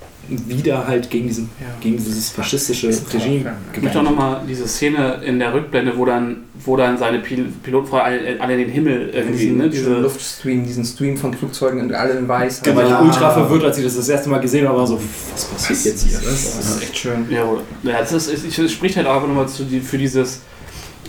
wieder 0.49 0.87
halt 0.87 1.11
gegen, 1.11 1.27
diesen, 1.27 1.51
gegen 1.81 1.97
dieses 1.97 2.31
faschistische 2.31 2.89
Regime 2.89 3.53
Ich 3.75 3.83
möchte 3.83 3.99
auch 3.99 4.05
nochmal 4.05 4.43
diese 4.49 4.67
Szene 4.69 5.21
in 5.25 5.39
der 5.39 5.55
Rückblende, 5.55 5.97
wo 5.97 6.05
dann, 6.05 6.45
wo 6.65 6.77
dann 6.77 6.99
seine 6.99 7.19
Pil 7.19 7.47
Pilotenfrau 7.63 7.99
alle, 7.99 8.41
alle 8.41 8.55
in 8.55 8.61
den 8.61 8.71
Himmel 8.71 9.11
irgendwie, 9.13 9.39
diesen, 9.39 9.59
ne, 9.59 9.71
diesen 9.71 9.87
diese, 9.87 10.01
Luftstream, 10.01 10.65
diesen 10.65 10.85
Stream 10.85 11.17
von 11.17 11.35
Flugzeugen 11.35 11.81
und 11.81 11.93
alle 11.93 12.15
in 12.15 12.29
weiß. 12.29 12.63
Genau. 12.63 13.03
ultra 13.03 13.31
verwirrt, 13.31 13.65
als 13.65 13.79
ich 13.79 13.85
das 13.85 13.97
das 13.97 14.09
erste 14.09 14.31
Mal 14.31 14.39
gesehen 14.39 14.67
habe, 14.67 14.79
war 14.79 14.87
so, 14.87 15.01
was 15.33 15.45
passiert 15.47 15.85
jetzt 15.85 16.07
hier? 16.07 16.19
Das 16.19 16.59
ist 16.59 16.83
echt 16.83 16.99
schön. 16.99 17.27
Ja, 17.31 17.45
ja 17.83 17.99
das, 17.99 18.13
ist, 18.13 18.71
spricht 18.71 18.97
halt 18.97 19.07
auch 19.07 19.17
einfach 19.17 19.29
nochmal 19.29 19.49
zu 19.49 19.65
die, 19.65 19.81
für 19.81 19.99
dieses, 19.99 20.43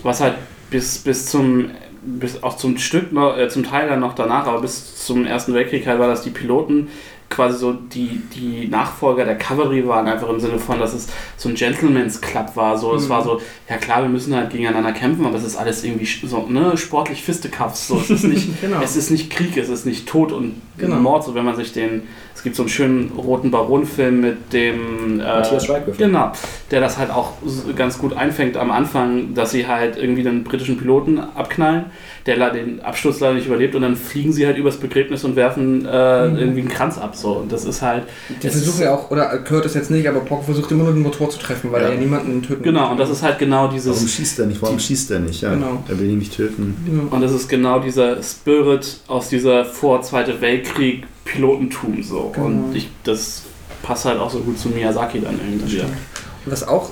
was 0.02 0.20
halt 0.20 0.34
bis, 0.70 0.98
bis 0.98 1.26
zum, 1.26 1.70
bis 2.02 2.42
auch 2.42 2.56
zum 2.56 2.78
Stück 2.78 3.12
noch, 3.12 3.36
äh, 3.36 3.48
zum 3.48 3.64
Teil 3.64 3.88
dann 3.88 4.00
noch 4.00 4.14
danach, 4.14 4.46
aber 4.46 4.60
bis 4.60 4.96
zum 5.04 5.24
Ersten 5.24 5.54
Weltkrieg 5.54 5.86
halt 5.86 5.98
war, 5.98 6.08
dass 6.08 6.22
die 6.22 6.30
Piloten 6.30 6.88
quasi 7.34 7.58
so 7.58 7.72
die, 7.72 8.20
die 8.34 8.68
Nachfolger 8.68 9.24
der 9.24 9.36
Cavalry 9.36 9.86
waren, 9.86 10.06
einfach 10.06 10.28
im 10.28 10.40
Sinne 10.40 10.58
von, 10.58 10.78
dass 10.78 10.94
es 10.94 11.08
so 11.36 11.48
ein 11.48 11.54
Gentleman's 11.54 12.20
Club 12.20 12.54
war. 12.54 12.78
So, 12.78 12.94
es 12.94 13.08
war 13.08 13.22
so, 13.24 13.40
ja 13.68 13.76
klar, 13.76 14.02
wir 14.02 14.08
müssen 14.08 14.34
halt 14.34 14.50
gegeneinander 14.50 14.92
kämpfen, 14.92 15.26
aber 15.26 15.36
es 15.36 15.44
ist 15.44 15.56
alles 15.56 15.84
irgendwie 15.84 16.06
so, 16.26 16.46
ne, 16.48 16.76
sportlich 16.76 17.22
Fisticuffs. 17.22 17.88
So, 17.88 17.96
es 17.98 18.10
ist 18.10 18.24
nicht, 18.24 18.60
Genau. 18.60 18.80
es 18.82 18.96
ist 18.96 19.10
nicht 19.10 19.30
Krieg, 19.30 19.56
es 19.56 19.68
ist 19.68 19.86
nicht 19.86 20.06
Tod 20.06 20.32
und 20.32 20.54
Genau. 20.76 20.96
Mord, 20.96 21.24
so 21.24 21.34
wenn 21.34 21.44
man 21.44 21.54
sich 21.54 21.72
den, 21.72 22.02
es 22.34 22.42
gibt 22.42 22.56
so 22.56 22.62
einen 22.64 22.68
schönen 22.68 23.12
roten 23.16 23.50
Baron-Film 23.52 24.20
mit 24.20 24.52
dem 24.52 25.20
äh, 25.20 25.22
Matthias 25.22 25.66
Schweighöfer. 25.66 25.96
Genau, 25.96 26.32
der 26.70 26.80
das 26.80 26.98
halt 26.98 27.10
auch 27.10 27.32
ganz 27.76 27.98
gut 27.98 28.16
einfängt 28.16 28.56
am 28.56 28.72
Anfang, 28.72 29.34
dass 29.34 29.52
sie 29.52 29.68
halt 29.68 29.96
irgendwie 29.96 30.24
den 30.24 30.42
britischen 30.42 30.76
Piloten 30.76 31.20
abknallen, 31.20 31.86
der 32.26 32.50
den 32.50 32.80
Absturz 32.80 33.20
leider 33.20 33.34
nicht 33.34 33.46
überlebt 33.46 33.74
und 33.74 33.82
dann 33.82 33.96
fliegen 33.96 34.32
sie 34.32 34.46
halt 34.46 34.56
übers 34.56 34.78
Begräbnis 34.78 35.24
und 35.24 35.36
werfen 35.36 35.84
äh, 35.84 36.26
irgendwie 36.26 36.60
einen 36.60 36.68
Kranz 36.70 36.96
ab. 36.96 37.14
So. 37.14 37.32
Und 37.32 37.52
das 37.52 37.64
ist 37.66 37.82
halt. 37.82 38.04
Die 38.42 38.48
versuchen 38.48 38.82
ja 38.82 38.94
auch, 38.94 39.10
oder 39.10 39.26
Kurt 39.38 39.66
ist 39.66 39.74
jetzt 39.74 39.90
nicht, 39.90 40.08
aber 40.08 40.20
Pock 40.20 40.44
versucht 40.44 40.70
immer 40.72 40.84
nur 40.84 40.92
den 40.94 41.02
Motor 41.02 41.28
zu 41.28 41.38
treffen, 41.38 41.70
weil 41.70 41.82
Ja. 41.82 41.88
er 41.88 41.94
ja 41.94 42.00
niemanden 42.00 42.42
töten 42.42 42.62
Genau, 42.62 42.90
und 42.92 42.98
das 42.98 43.10
ist 43.10 43.22
halt 43.22 43.38
genau 43.38 43.64
Warum 43.64 43.74
dieses. 43.74 44.10
schießt 44.10 44.38
er 44.38 44.46
nicht? 44.46 44.62
Warum 44.62 44.78
schießt 44.78 45.10
er 45.10 45.20
nicht? 45.20 45.42
Ja, 45.42 45.52
Genau. 45.54 45.82
Er 45.88 45.98
will 45.98 46.08
ihn 46.10 46.18
nicht 46.18 46.34
töten. 46.34 47.08
Und 47.10 47.20
das 47.20 47.32
ist 47.32 47.48
genau 47.48 47.78
dieser 47.80 48.22
Spirit 48.22 49.00
aus 49.06 49.28
dieser 49.28 49.64
vor 49.66 50.00
Zweite 50.02 50.40
Weltkrieg 50.40 51.04
Pilotentum 51.26 52.02
so. 52.02 52.30
Genau. 52.34 52.46
Und 52.46 52.74
ich, 52.74 52.88
das 53.04 53.42
passt 53.82 54.06
halt 54.06 54.18
auch 54.18 54.30
so 54.30 54.38
gut 54.40 54.58
zu 54.58 54.68
Miyazaki 54.70 55.20
dann 55.20 55.38
irgendwie. 55.38 55.80
Und 55.80 56.52
was 56.52 56.66
auch, 56.66 56.90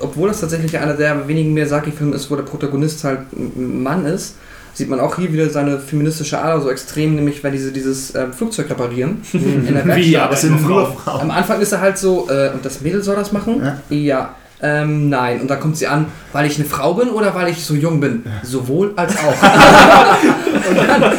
obwohl 0.00 0.28
das 0.28 0.40
tatsächlich 0.40 0.76
einer 0.78 0.94
der 0.94 1.28
wenigen 1.28 1.54
Miyazaki-Filme 1.54 2.14
ist, 2.14 2.30
wo 2.30 2.36
der 2.36 2.42
Protagonist 2.44 3.04
halt 3.04 3.20
ein 3.34 3.82
Mann 3.82 4.04
ist, 4.06 4.36
sieht 4.76 4.90
man 4.90 5.00
auch 5.00 5.16
hier 5.16 5.32
wieder 5.32 5.48
seine 5.48 5.78
feministische 5.78 6.38
Ader 6.38 6.60
so 6.60 6.70
extrem, 6.70 7.14
nämlich 7.16 7.42
wenn 7.42 7.52
diese 7.52 7.72
dieses 7.72 8.14
ähm, 8.14 8.32
Flugzeug 8.34 8.68
reparieren 8.68 9.22
in 9.32 9.64
der 9.74 9.74
Werkstatt. 9.86 9.96
Wie, 9.96 10.16
aber 10.18 10.30
Das 10.32 10.40
sind 10.42 10.62
nur 10.68 10.86
Frauen. 10.92 11.20
Am 11.22 11.30
Anfang 11.30 11.60
ist 11.62 11.72
er 11.72 11.80
halt 11.80 11.96
so, 11.96 12.28
äh, 12.28 12.50
und 12.52 12.62
das 12.62 12.82
Mädel 12.82 13.02
soll 13.02 13.16
das 13.16 13.32
machen? 13.32 13.62
Ja. 13.88 14.34
Ähm, 14.62 15.08
nein. 15.10 15.40
Und 15.40 15.48
dann 15.50 15.60
kommt 15.60 15.76
sie 15.78 15.86
an, 15.86 16.06
weil 16.32 16.46
ich 16.46 16.56
eine 16.58 16.66
Frau 16.66 16.92
bin 16.94 17.08
oder 17.10 17.34
weil 17.34 17.48
ich 17.48 17.64
so 17.64 17.74
jung 17.74 18.00
bin? 18.00 18.22
Sowohl 18.42 18.92
als 18.96 19.14
auch. 19.18 19.34
und 20.70 20.76
dann, 20.76 21.12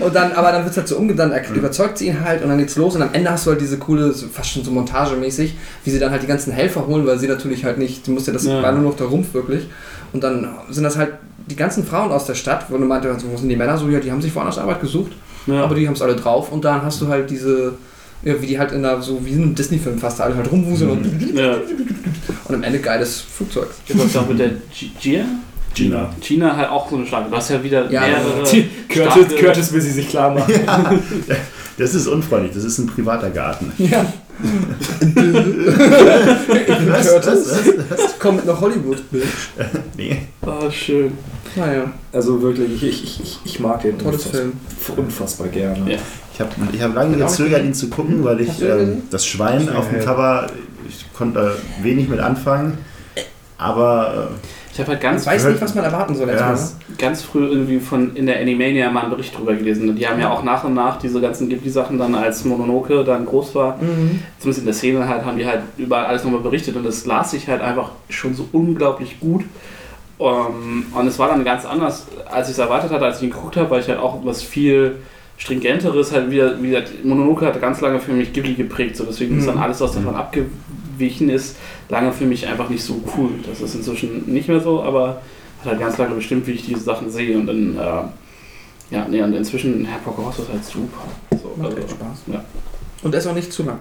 und 0.00 0.14
dann, 0.14 0.32
aber 0.32 0.52
dann 0.52 0.62
wird 0.62 0.70
es 0.72 0.76
halt 0.76 0.88
so 0.88 0.96
umge, 0.96 1.14
dann 1.14 1.32
er- 1.32 1.50
überzeugt 1.54 1.98
sie 1.98 2.06
ihn 2.08 2.20
halt 2.24 2.42
und 2.42 2.48
dann 2.48 2.58
geht's 2.58 2.76
los 2.76 2.94
und 2.96 3.02
am 3.02 3.10
Ende 3.12 3.30
hast 3.30 3.46
du 3.46 3.50
halt 3.50 3.60
diese 3.60 3.76
coole, 3.78 4.12
so 4.12 4.26
fast 4.28 4.50
schon 4.50 4.64
so 4.64 4.70
montagemäßig, 4.70 5.56
wie 5.84 5.90
sie 5.90 5.98
dann 5.98 6.10
halt 6.10 6.22
die 6.22 6.26
ganzen 6.26 6.52
Helfer 6.52 6.86
holen, 6.86 7.06
weil 7.06 7.18
sie 7.18 7.28
natürlich 7.28 7.64
halt 7.64 7.78
nicht, 7.78 8.06
die 8.06 8.10
musste 8.12 8.32
das 8.32 8.44
Ja. 8.44 8.62
war 8.62 8.72
nur 8.72 8.82
noch 8.82 8.96
der 8.96 9.06
Rumpf 9.08 9.34
wirklich. 9.34 9.68
Und 10.12 10.22
dann 10.24 10.48
sind 10.70 10.84
das 10.84 10.96
halt 10.96 11.12
die 11.46 11.56
ganzen 11.56 11.84
Frauen 11.84 12.10
aus 12.12 12.26
der 12.26 12.34
Stadt, 12.34 12.66
wo 12.68 12.76
du 12.76 12.84
meinte, 12.84 13.14
so, 13.18 13.30
wo 13.30 13.36
sind 13.36 13.48
die 13.48 13.56
Männer? 13.56 13.76
So, 13.78 13.88
ja, 13.88 14.00
die 14.00 14.10
haben 14.10 14.20
sich 14.22 14.34
woanders 14.34 14.58
Arbeit 14.58 14.80
gesucht, 14.80 15.12
Ja. 15.46 15.62
aber 15.64 15.74
die 15.74 15.86
haben 15.86 15.94
es 15.94 16.02
alle 16.02 16.16
drauf 16.16 16.50
und 16.52 16.64
dann 16.64 16.82
hast 16.82 17.00
du 17.00 17.08
halt 17.08 17.30
diese, 17.30 17.74
ja, 18.22 18.40
wie 18.42 18.46
die 18.46 18.58
halt 18.58 18.72
in 18.72 18.84
einer, 18.84 19.00
so 19.00 19.24
wie 19.24 19.30
in 19.32 19.42
einem 19.42 19.54
Disney-Film 19.54 19.98
fast, 19.98 20.20
alle 20.20 20.34
halt 20.36 20.50
rumwuseln 20.50 20.90
und, 20.90 21.34
Ja. 21.36 21.56
und 22.48 22.54
am 22.54 22.62
Ende 22.62 22.78
geiles 22.80 23.20
Flugzeug. 23.20 23.68
Ich 23.86 23.94
glaube, 23.94 24.18
auch 24.18 24.28
mit 24.28 24.38
der 24.38 24.50
Gia? 25.00 25.24
Gina. 25.74 26.08
China 26.22 26.56
halt 26.56 26.70
auch 26.70 26.88
so 26.88 26.96
eine 26.96 27.04
Starke. 27.06 27.28
Du 27.30 27.36
hast 27.36 27.50
ja 27.50 27.62
wieder 27.62 27.90
Ja, 27.90 28.00
mehrere. 28.00 28.42
Curtis, 28.88 29.36
Curtis 29.38 29.72
will 29.74 29.80
sie 29.82 29.90
sich 29.90 30.08
klar 30.08 30.30
machen. 30.34 30.54
Das 31.78 31.94
ist 31.94 32.06
unfreundlich, 32.06 32.54
das 32.54 32.64
ist 32.64 32.78
ein 32.78 32.86
privater 32.86 33.28
Garten. 33.28 33.70
Ja. 33.76 34.06
Was? 36.88 37.08
Curtis? 37.10 37.50
Was? 37.50 37.90
Was? 37.98 38.18
Kommt 38.18 38.46
nach 38.46 38.60
Hollywood, 38.60 39.10
Bitch. 39.10 39.24
Nee. 39.96 40.26
Ah, 40.42 40.70
schön. 40.70 41.12
Naja, 41.56 41.90
Also 42.12 42.40
wirklich, 42.42 42.82
ich, 42.82 43.02
ich, 43.04 43.20
ich, 43.22 43.38
ich 43.44 43.60
mag 43.60 43.80
den 43.82 43.98
tolles 43.98 44.26
unfassbar, 44.26 44.52
Film. 44.94 45.06
unfassbar 45.06 45.48
gerne. 45.48 45.90
Ja. 45.92 45.98
Ich 46.34 46.40
habe 46.40 46.50
ich 46.72 46.82
hab 46.82 46.94
lange 46.94 47.16
auch 47.24 47.28
gezögert, 47.30 47.64
ihn 47.64 47.72
zu 47.72 47.88
gucken, 47.88 48.22
weil 48.24 48.40
ich 48.42 48.60
ähm, 48.60 49.02
das 49.10 49.24
Schwein 49.26 49.68
auf 49.70 49.88
dem 49.88 50.00
Cover, 50.00 50.48
ich 50.86 51.06
konnte 51.14 51.40
da 51.40 51.52
wenig 51.82 52.08
mit 52.08 52.20
anfangen. 52.20 52.76
Aber 53.56 54.32
Ich 54.76 54.80
habe 54.80 54.92
halt 54.92 55.02
Man 55.02 55.12
ganz, 55.12 55.26
weiß 55.26 55.46
nicht, 55.46 55.62
was 55.62 55.74
man 55.74 55.84
erwarten 55.84 56.14
soll 56.14 56.28
ja, 56.28 56.34
mal. 56.38 56.52
es- 56.52 56.74
ne? 56.74 56.96
ganz 56.98 57.22
früh 57.22 57.46
irgendwie 57.46 57.80
von 57.80 58.14
in 58.14 58.26
der 58.26 58.38
Animania 58.40 58.90
mal 58.90 59.00
einen 59.04 59.10
Bericht 59.10 59.34
drüber 59.36 59.54
gelesen. 59.54 59.88
Und 59.88 59.96
die 59.96 60.06
haben 60.06 60.20
ja 60.20 60.30
auch 60.30 60.42
nach 60.42 60.64
und 60.64 60.74
nach 60.74 60.98
diese 60.98 61.18
ganzen 61.18 61.48
Ghibli-Sachen 61.48 61.98
dann, 61.98 62.14
als 62.14 62.44
Mononoke 62.44 63.02
dann 63.02 63.24
groß 63.24 63.54
war, 63.54 63.78
Mhm. 63.78 64.20
zumindest 64.38 64.58
in 64.58 64.64
der 64.66 64.74
Szene 64.74 65.08
halt, 65.08 65.24
haben 65.24 65.38
die 65.38 65.46
halt 65.46 65.60
über 65.78 66.06
alles 66.06 66.24
nochmal 66.24 66.40
berichtet 66.42 66.76
und 66.76 66.84
das 66.84 67.06
las 67.06 67.30
sich 67.30 67.48
halt 67.48 67.62
einfach 67.62 67.92
schon 68.10 68.34
so 68.34 68.46
unglaublich 68.52 69.18
gut. 69.18 69.44
Um, 70.18 70.84
und 70.94 71.06
es 71.06 71.18
war 71.18 71.28
dann 71.28 71.44
ganz 71.44 71.64
anders, 71.66 72.06
als 72.30 72.48
ich 72.48 72.52
es 72.52 72.58
erwartet 72.58 72.90
hatte, 72.90 73.04
als 73.04 73.18
ich 73.18 73.24
ihn 73.24 73.30
geguckt 73.30 73.56
habe, 73.56 73.70
weil 73.70 73.80
ich 73.80 73.88
halt 73.88 73.98
auch 73.98 74.18
was 74.24 74.42
viel 74.42 74.96
stringenteres 75.38 76.12
halt 76.12 76.30
wieder, 76.30 76.60
wie 76.62 76.68
gesagt, 76.70 77.04
Mononoke 77.04 77.44
hat 77.46 77.60
ganz 77.60 77.80
lange 77.82 77.98
für 77.98 78.12
mich 78.12 78.32
Ghibli 78.32 78.54
geprägt, 78.54 78.96
so 78.96 79.04
deswegen 79.04 79.36
ist 79.38 79.44
Mhm. 79.44 79.48
dann 79.48 79.58
alles, 79.58 79.80
was 79.82 79.92
davon 79.92 80.14
abgewichen 80.16 81.28
ist, 81.28 81.56
lange 81.88 82.12
für 82.12 82.24
mich 82.26 82.46
einfach 82.46 82.68
nicht 82.68 82.82
so 82.84 83.00
cool. 83.16 83.30
Das 83.48 83.60
ist 83.60 83.74
inzwischen 83.74 84.24
nicht 84.32 84.48
mehr 84.48 84.60
so, 84.60 84.82
aber 84.82 85.22
hat 85.60 85.66
halt 85.66 85.80
ganz 85.80 85.98
lange 85.98 86.14
bestimmt, 86.14 86.46
wie 86.46 86.52
ich 86.52 86.66
diese 86.66 86.80
Sachen 86.80 87.10
sehe 87.10 87.36
und 87.38 87.46
dann, 87.46 87.76
äh, 87.76 88.94
ja, 88.94 89.06
nee, 89.08 89.22
und 89.22 89.32
inzwischen, 89.34 89.84
Herr 89.84 89.98
Pocahontas 89.98 90.40
ist 90.40 90.48
halt 90.52 90.64
super. 90.64 91.04
So, 91.32 91.54
Macht 91.56 91.66
also, 91.70 91.78
echt 91.78 91.90
Spaß. 91.90 92.18
Ja. 92.32 92.44
Und 93.02 93.14
er 93.14 93.20
ist 93.20 93.26
auch 93.26 93.34
nicht 93.34 93.52
zu 93.52 93.62
lang. 93.64 93.78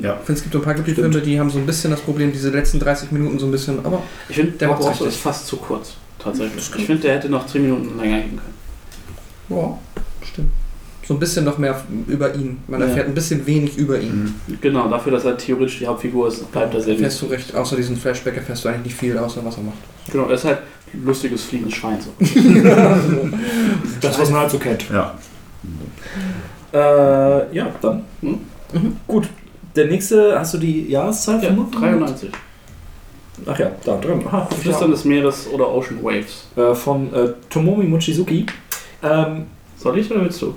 Ja. 0.00 0.14
Ich 0.20 0.26
finde, 0.26 0.32
es 0.38 0.42
gibt 0.42 0.52
so 0.52 0.58
ein 0.60 0.64
paar 0.64 0.74
Ghibli-Filme, 0.74 1.20
die 1.20 1.38
haben 1.38 1.50
so 1.50 1.58
ein 1.58 1.66
bisschen 1.66 1.90
das 1.90 2.00
Problem, 2.00 2.32
diese 2.32 2.50
letzten 2.50 2.78
30 2.78 3.10
Minuten 3.12 3.38
so 3.38 3.46
ein 3.46 3.52
bisschen, 3.52 3.84
aber 3.84 4.02
Ich 4.28 4.36
finde, 4.36 4.52
Der 4.52 4.78
richtig. 4.78 5.06
ist 5.08 5.16
fast 5.16 5.46
zu 5.46 5.56
kurz, 5.56 5.94
tatsächlich. 6.18 6.70
Ich 6.76 6.86
finde, 6.86 7.02
der 7.02 7.16
hätte 7.16 7.28
noch 7.28 7.46
10 7.46 7.62
Minuten 7.62 7.98
länger 8.00 8.20
gehen 8.20 8.40
können. 9.48 9.60
ja. 9.60 9.78
So 11.04 11.14
ein 11.14 11.20
bisschen 11.20 11.44
noch 11.44 11.58
mehr 11.58 11.80
über 12.06 12.32
ihn. 12.34 12.58
Man 12.68 12.80
Ja. 12.80 12.86
erfährt 12.86 13.08
ein 13.08 13.14
bisschen 13.14 13.44
wenig 13.46 13.76
über 13.76 13.98
ihn. 14.00 14.34
Mhm. 14.46 14.58
Genau, 14.60 14.88
dafür, 14.88 15.12
dass 15.12 15.24
er 15.24 15.36
theoretisch 15.36 15.78
die 15.80 15.86
Hauptfigur 15.86 16.28
ist, 16.28 16.50
bleibt 16.52 16.72
er 16.74 16.80
sehr 16.80 16.94
Erfährst 16.94 17.22
du 17.22 17.26
recht, 17.26 17.54
außer 17.54 17.74
diesen 17.76 17.96
Flashback 17.96 18.36
erfährst 18.36 18.64
du 18.64 18.68
eigentlich 18.68 18.84
nicht 18.86 18.96
viel, 18.96 19.18
außer 19.18 19.44
was 19.44 19.56
er 19.56 19.64
macht. 19.64 19.78
Genau, 20.12 20.26
er 20.26 20.34
ist 20.34 20.44
halt 20.44 20.58
ein 20.94 21.04
lustiges 21.04 21.42
fliegendes 21.44 21.74
Schwein. 21.76 21.98
So. 22.00 22.10
Das, 24.00 24.18
was 24.18 24.30
man 24.30 24.40
halt 24.40 24.50
so 24.50 24.58
kennt. 24.58 24.88
ja. 24.90 25.14
Äh, 26.72 27.54
ja, 27.54 27.66
dann. 27.80 28.02
Hm? 28.20 28.38
Mhm. 28.72 28.96
Gut. 29.06 29.28
Der 29.76 29.86
nächste, 29.86 30.38
hast 30.38 30.54
du 30.54 30.58
die 30.58 30.88
Jahreszahl 30.88 31.42
Ja, 31.42 31.48
von 31.54 31.70
93. 31.70 32.30
Ach 33.46 33.58
ja, 33.58 33.70
da 33.84 33.96
drin. 33.96 34.22
Aha, 34.26 34.46
Flüstern 34.60 34.90
des 34.90 35.04
Meeres 35.04 35.48
oder 35.52 35.68
Ocean 35.72 36.02
Waves. 36.02 36.46
äh, 36.56 36.74
von 36.74 37.12
äh, 37.14 37.32
Tomomi 37.50 37.84
Mochizuki. 37.84 38.46
Ähm, 39.02 39.46
Soll 39.76 39.98
ich 39.98 40.10
oder 40.10 40.22
willst 40.22 40.40
du? 40.42 40.54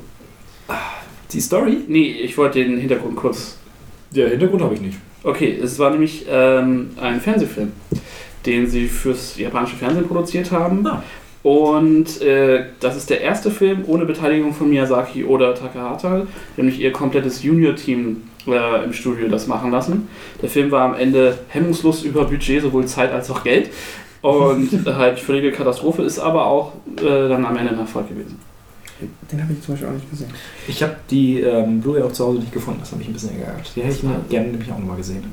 Die 1.31 1.41
Story? 1.41 1.79
Nee, 1.87 2.07
ich 2.23 2.37
wollte 2.37 2.63
den 2.63 2.77
Hintergrund 2.77 3.15
kurz. 3.15 3.57
Der 4.11 4.29
Hintergrund 4.29 4.63
habe 4.63 4.75
ich 4.75 4.81
nicht. 4.81 4.97
Okay, 5.23 5.59
es 5.61 5.79
war 5.79 5.89
nämlich 5.89 6.25
ähm, 6.29 6.91
ein 7.01 7.19
Fernsehfilm, 7.19 7.71
den 8.45 8.67
sie 8.67 8.87
fürs 8.87 9.37
japanische 9.37 9.75
Fernsehen 9.75 10.07
produziert 10.07 10.51
haben. 10.51 10.85
Ah. 10.85 11.03
Und 11.45 12.21
äh, 12.21 12.65
das 12.79 12.95
ist 12.95 13.09
der 13.09 13.21
erste 13.21 13.51
Film 13.51 13.83
ohne 13.85 14.05
Beteiligung 14.05 14.53
von 14.53 14.69
Miyazaki 14.69 15.25
oder 15.25 15.53
Takahata, 15.53 16.25
nämlich 16.57 16.79
ihr 16.79 16.91
komplettes 16.91 17.43
Junior-Team 17.43 18.23
äh, 18.47 18.83
im 18.83 18.93
Studio 18.93 19.27
das 19.27 19.45
machen 19.45 19.71
lassen. 19.71 20.07
Der 20.41 20.49
Film 20.49 20.71
war 20.71 20.83
am 20.83 20.95
Ende 20.95 21.37
hemmungslos 21.49 22.03
über 22.03 22.25
Budget, 22.25 22.61
sowohl 22.63 22.85
Zeit 22.85 23.11
als 23.11 23.29
auch 23.29 23.43
Geld. 23.43 23.69
Und 24.21 24.69
halt 24.97 25.19
völlige 25.19 25.51
Katastrophe, 25.51 26.01
ist 26.01 26.17
aber 26.17 26.47
auch 26.47 26.73
äh, 26.99 27.29
dann 27.29 27.45
am 27.45 27.57
Ende 27.57 27.73
ein 27.73 27.79
Erfolg 27.79 28.09
gewesen. 28.09 28.39
Den 29.31 29.43
habe 29.43 29.53
ich 29.53 29.61
zum 29.61 29.73
Beispiel 29.73 29.89
auch 29.89 29.93
nicht 29.93 30.09
gesehen. 30.09 30.29
Ich 30.67 30.81
habe 30.81 30.95
die 31.09 31.41
ähm, 31.41 31.81
Blu-ray 31.81 32.03
auch 32.03 32.13
zu 32.13 32.25
Hause 32.25 32.39
nicht 32.39 32.53
gefunden, 32.53 32.79
das 32.79 32.91
hat 32.91 32.99
mich 32.99 33.07
ein 33.07 33.13
bisschen 33.13 33.37
geärgert. 33.37 33.71
Die 33.75 33.81
hätte 33.81 33.95
ich 33.95 34.03
mir 34.03 34.19
gerne 34.29 34.47
nämlich 34.47 34.71
auch 34.71 34.79
nochmal 34.79 34.97
gesehen. 34.97 35.23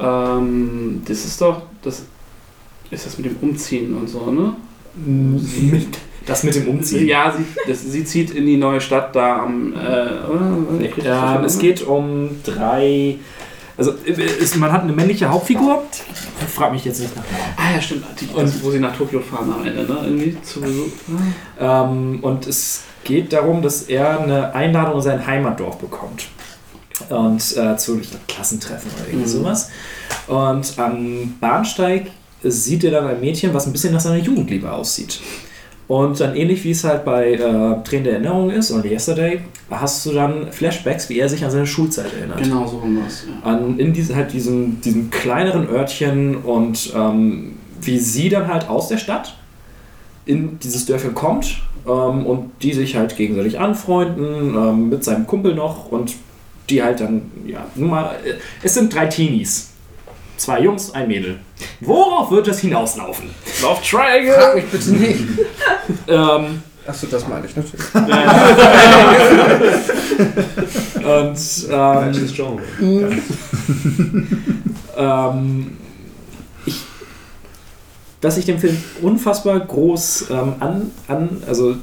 Ähm, 0.00 1.02
das 1.06 1.24
ist 1.24 1.40
doch, 1.40 1.62
das 1.82 2.04
ist 2.90 3.06
das 3.06 3.18
mit 3.18 3.26
dem 3.26 3.36
Umziehen 3.42 3.94
und 3.94 4.08
so, 4.08 4.30
ne? 4.30 4.56
Das 6.26 6.42
mit 6.42 6.56
dem 6.56 6.66
Umziehen. 6.66 7.06
Ja, 7.06 7.32
sie, 7.36 7.44
das, 7.68 7.82
sie 7.82 8.04
zieht 8.04 8.32
in 8.32 8.46
die 8.46 8.56
neue 8.56 8.80
Stadt 8.80 9.14
da 9.14 9.44
am. 9.44 9.72
Äh, 9.74 10.28
oder? 10.28 10.58
Nee, 10.76 10.92
ähm, 11.04 11.44
es 11.44 11.58
geht 11.58 11.82
um 11.82 12.30
drei. 12.42 13.16
Also 13.78 13.90
ist, 13.92 14.56
man 14.56 14.72
hat 14.72 14.82
eine 14.84 14.92
männliche 14.92 15.28
Hauptfigur. 15.28 15.82
Ich 16.40 16.52
frage 16.54 16.72
mich 16.74 16.84
jetzt 16.84 17.00
nicht 17.00 17.14
nach. 17.14 17.22
Ah 17.56 17.74
ja, 17.74 17.80
stimmt. 17.80 18.04
Die, 18.20 18.26
Und- 18.34 18.64
wo 18.64 18.70
sie 18.70 18.78
nach 18.78 18.96
Tokio 18.96 19.20
fahren 19.20 19.52
am 19.52 19.66
Ende, 19.66 19.82
ne? 19.84 19.98
Irgendwie 20.04 20.36
zu 20.42 20.60
Besuch. 20.62 20.86
Ähm, 21.60 22.18
und 22.22 22.46
es 22.46 22.82
geht 23.04 23.32
darum, 23.32 23.60
dass 23.62 23.82
er 23.82 24.20
eine 24.20 24.54
Einladung 24.54 24.96
in 24.96 25.02
sein 25.02 25.26
Heimatdorf 25.26 25.76
bekommt. 25.78 26.26
Und 27.10 27.56
äh, 27.56 27.76
zu 27.76 27.98
glaub, 27.98 28.26
Klassentreffen 28.28 28.90
oder 28.96 29.08
irgendwie 29.08 29.26
Mhm. 29.28 29.30
sowas. 29.30 29.70
Und 30.26 30.72
am 30.78 31.34
Bahnsteig 31.38 32.06
sieht 32.42 32.82
er 32.84 32.92
dann 32.92 33.06
ein 33.06 33.20
Mädchen, 33.20 33.52
was 33.52 33.66
ein 33.66 33.72
bisschen 33.72 33.92
nach 33.92 34.00
seiner 34.00 34.16
Jugendliebe 34.16 34.72
aussieht. 34.72 35.20
Und 35.88 36.18
dann 36.18 36.34
ähnlich 36.34 36.64
wie 36.64 36.72
es 36.72 36.82
halt 36.82 37.04
bei 37.04 37.34
äh, 37.34 37.38
Tränen 37.84 38.04
der 38.04 38.14
Erinnerung 38.14 38.50
ist 38.50 38.72
oder 38.72 38.84
Yesterday, 38.84 39.40
hast 39.70 40.04
du 40.04 40.12
dann 40.12 40.50
Flashbacks, 40.50 41.08
wie 41.08 41.18
er 41.18 41.28
sich 41.28 41.44
an 41.44 41.50
seine 41.52 41.66
Schulzeit 41.66 42.12
erinnert. 42.12 42.42
Genau 42.42 42.66
so 42.66 42.82
was. 43.04 43.24
Ja. 43.24 43.48
an, 43.48 43.78
in 43.78 43.92
diese, 43.92 44.16
halt 44.16 44.32
diesem, 44.32 44.80
diesem 44.80 45.10
kleineren 45.10 45.68
Örtchen 45.68 46.36
und 46.36 46.92
ähm, 46.96 47.52
wie 47.80 47.98
sie 47.98 48.28
dann 48.28 48.48
halt 48.48 48.68
aus 48.68 48.88
der 48.88 48.98
Stadt 48.98 49.36
in 50.24 50.58
dieses 50.58 50.86
Dörfchen 50.86 51.14
kommt 51.14 51.62
ähm, 51.86 52.26
und 52.26 52.50
die 52.62 52.72
sich 52.72 52.96
halt 52.96 53.16
gegenseitig 53.16 53.60
anfreunden, 53.60 54.56
ähm, 54.56 54.88
mit 54.88 55.04
seinem 55.04 55.26
Kumpel 55.28 55.54
noch 55.54 55.90
und 55.92 56.14
die 56.68 56.82
halt 56.82 57.00
dann, 57.00 57.30
ja, 57.46 57.64
nun 57.76 57.90
mal, 57.90 58.16
äh, 58.24 58.34
es 58.62 58.74
sind 58.74 58.92
drei 58.92 59.06
Teenies. 59.06 59.72
Zwei 60.36 60.60
Jungs, 60.60 60.92
ein 60.92 61.08
Mädel. 61.08 61.38
Worauf 61.80 62.30
wird 62.30 62.48
es 62.48 62.60
hinauslaufen? 62.60 63.30
Love 63.62 63.80
Triangle! 63.82 64.34
Frag 64.34 64.54
mich 64.54 64.66
bitte 64.66 64.90
nicht. 64.90 65.24
Ähm, 66.08 66.62
Achso, 66.86 67.06
das 67.08 67.26
meine 67.26 67.46
ich 67.46 67.56
natürlich. 67.56 67.94
und 71.04 71.36
ähm, 71.70 72.12
ähm, 74.96 75.76
ich, 76.64 76.80
dass 78.20 78.36
ich 78.36 78.44
dem 78.44 78.58
Film 78.58 78.76
unfassbar 79.02 79.58
groß 79.58 80.26
ähm, 80.30 80.54
an, 80.60 80.92
an, 81.08 81.42
also 81.46 81.76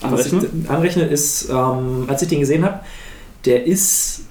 was 0.00 0.26
ich 0.26 0.32
Anrechnen? 0.32 0.66
anrechne, 0.68 1.04
ist, 1.04 1.48
ähm, 1.50 2.06
als 2.08 2.22
ich 2.22 2.28
den 2.28 2.40
gesehen 2.40 2.64
habe, 2.64 2.80
der 3.44 3.66
ist 3.66 4.22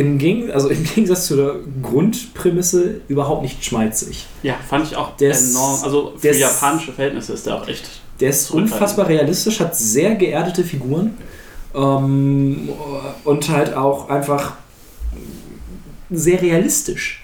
im, 0.00 0.16
Geg 0.16 0.50
also 0.54 0.68
im 0.70 0.82
Gegensatz 0.82 1.26
zu 1.26 1.36
der 1.36 1.56
Grundprämisse 1.82 3.02
überhaupt 3.08 3.42
nicht 3.42 3.62
schmalzig. 3.62 4.26
Ja, 4.42 4.54
fand 4.66 4.86
ich 4.86 4.96
auch 4.96 5.14
Der 5.18 5.30
ist- 5.32 5.50
enorm. 5.50 5.78
Also 5.84 6.12
für 6.16 6.34
japanische 6.34 6.92
Verhältnisse 6.92 7.34
ist 7.34 7.46
der 7.46 7.56
auch 7.56 7.68
echt. 7.68 7.84
Der 8.18 8.30
ist 8.30 8.50
unfassbar 8.50 9.08
realistisch, 9.08 9.60
hat 9.60 9.76
sehr 9.76 10.14
geerdete 10.14 10.64
Figuren 10.64 11.16
ähm, 11.74 12.70
und 13.24 13.48
halt 13.50 13.74
auch 13.74 14.08
einfach 14.08 14.54
sehr 16.10 16.40
realistisch. 16.40 17.22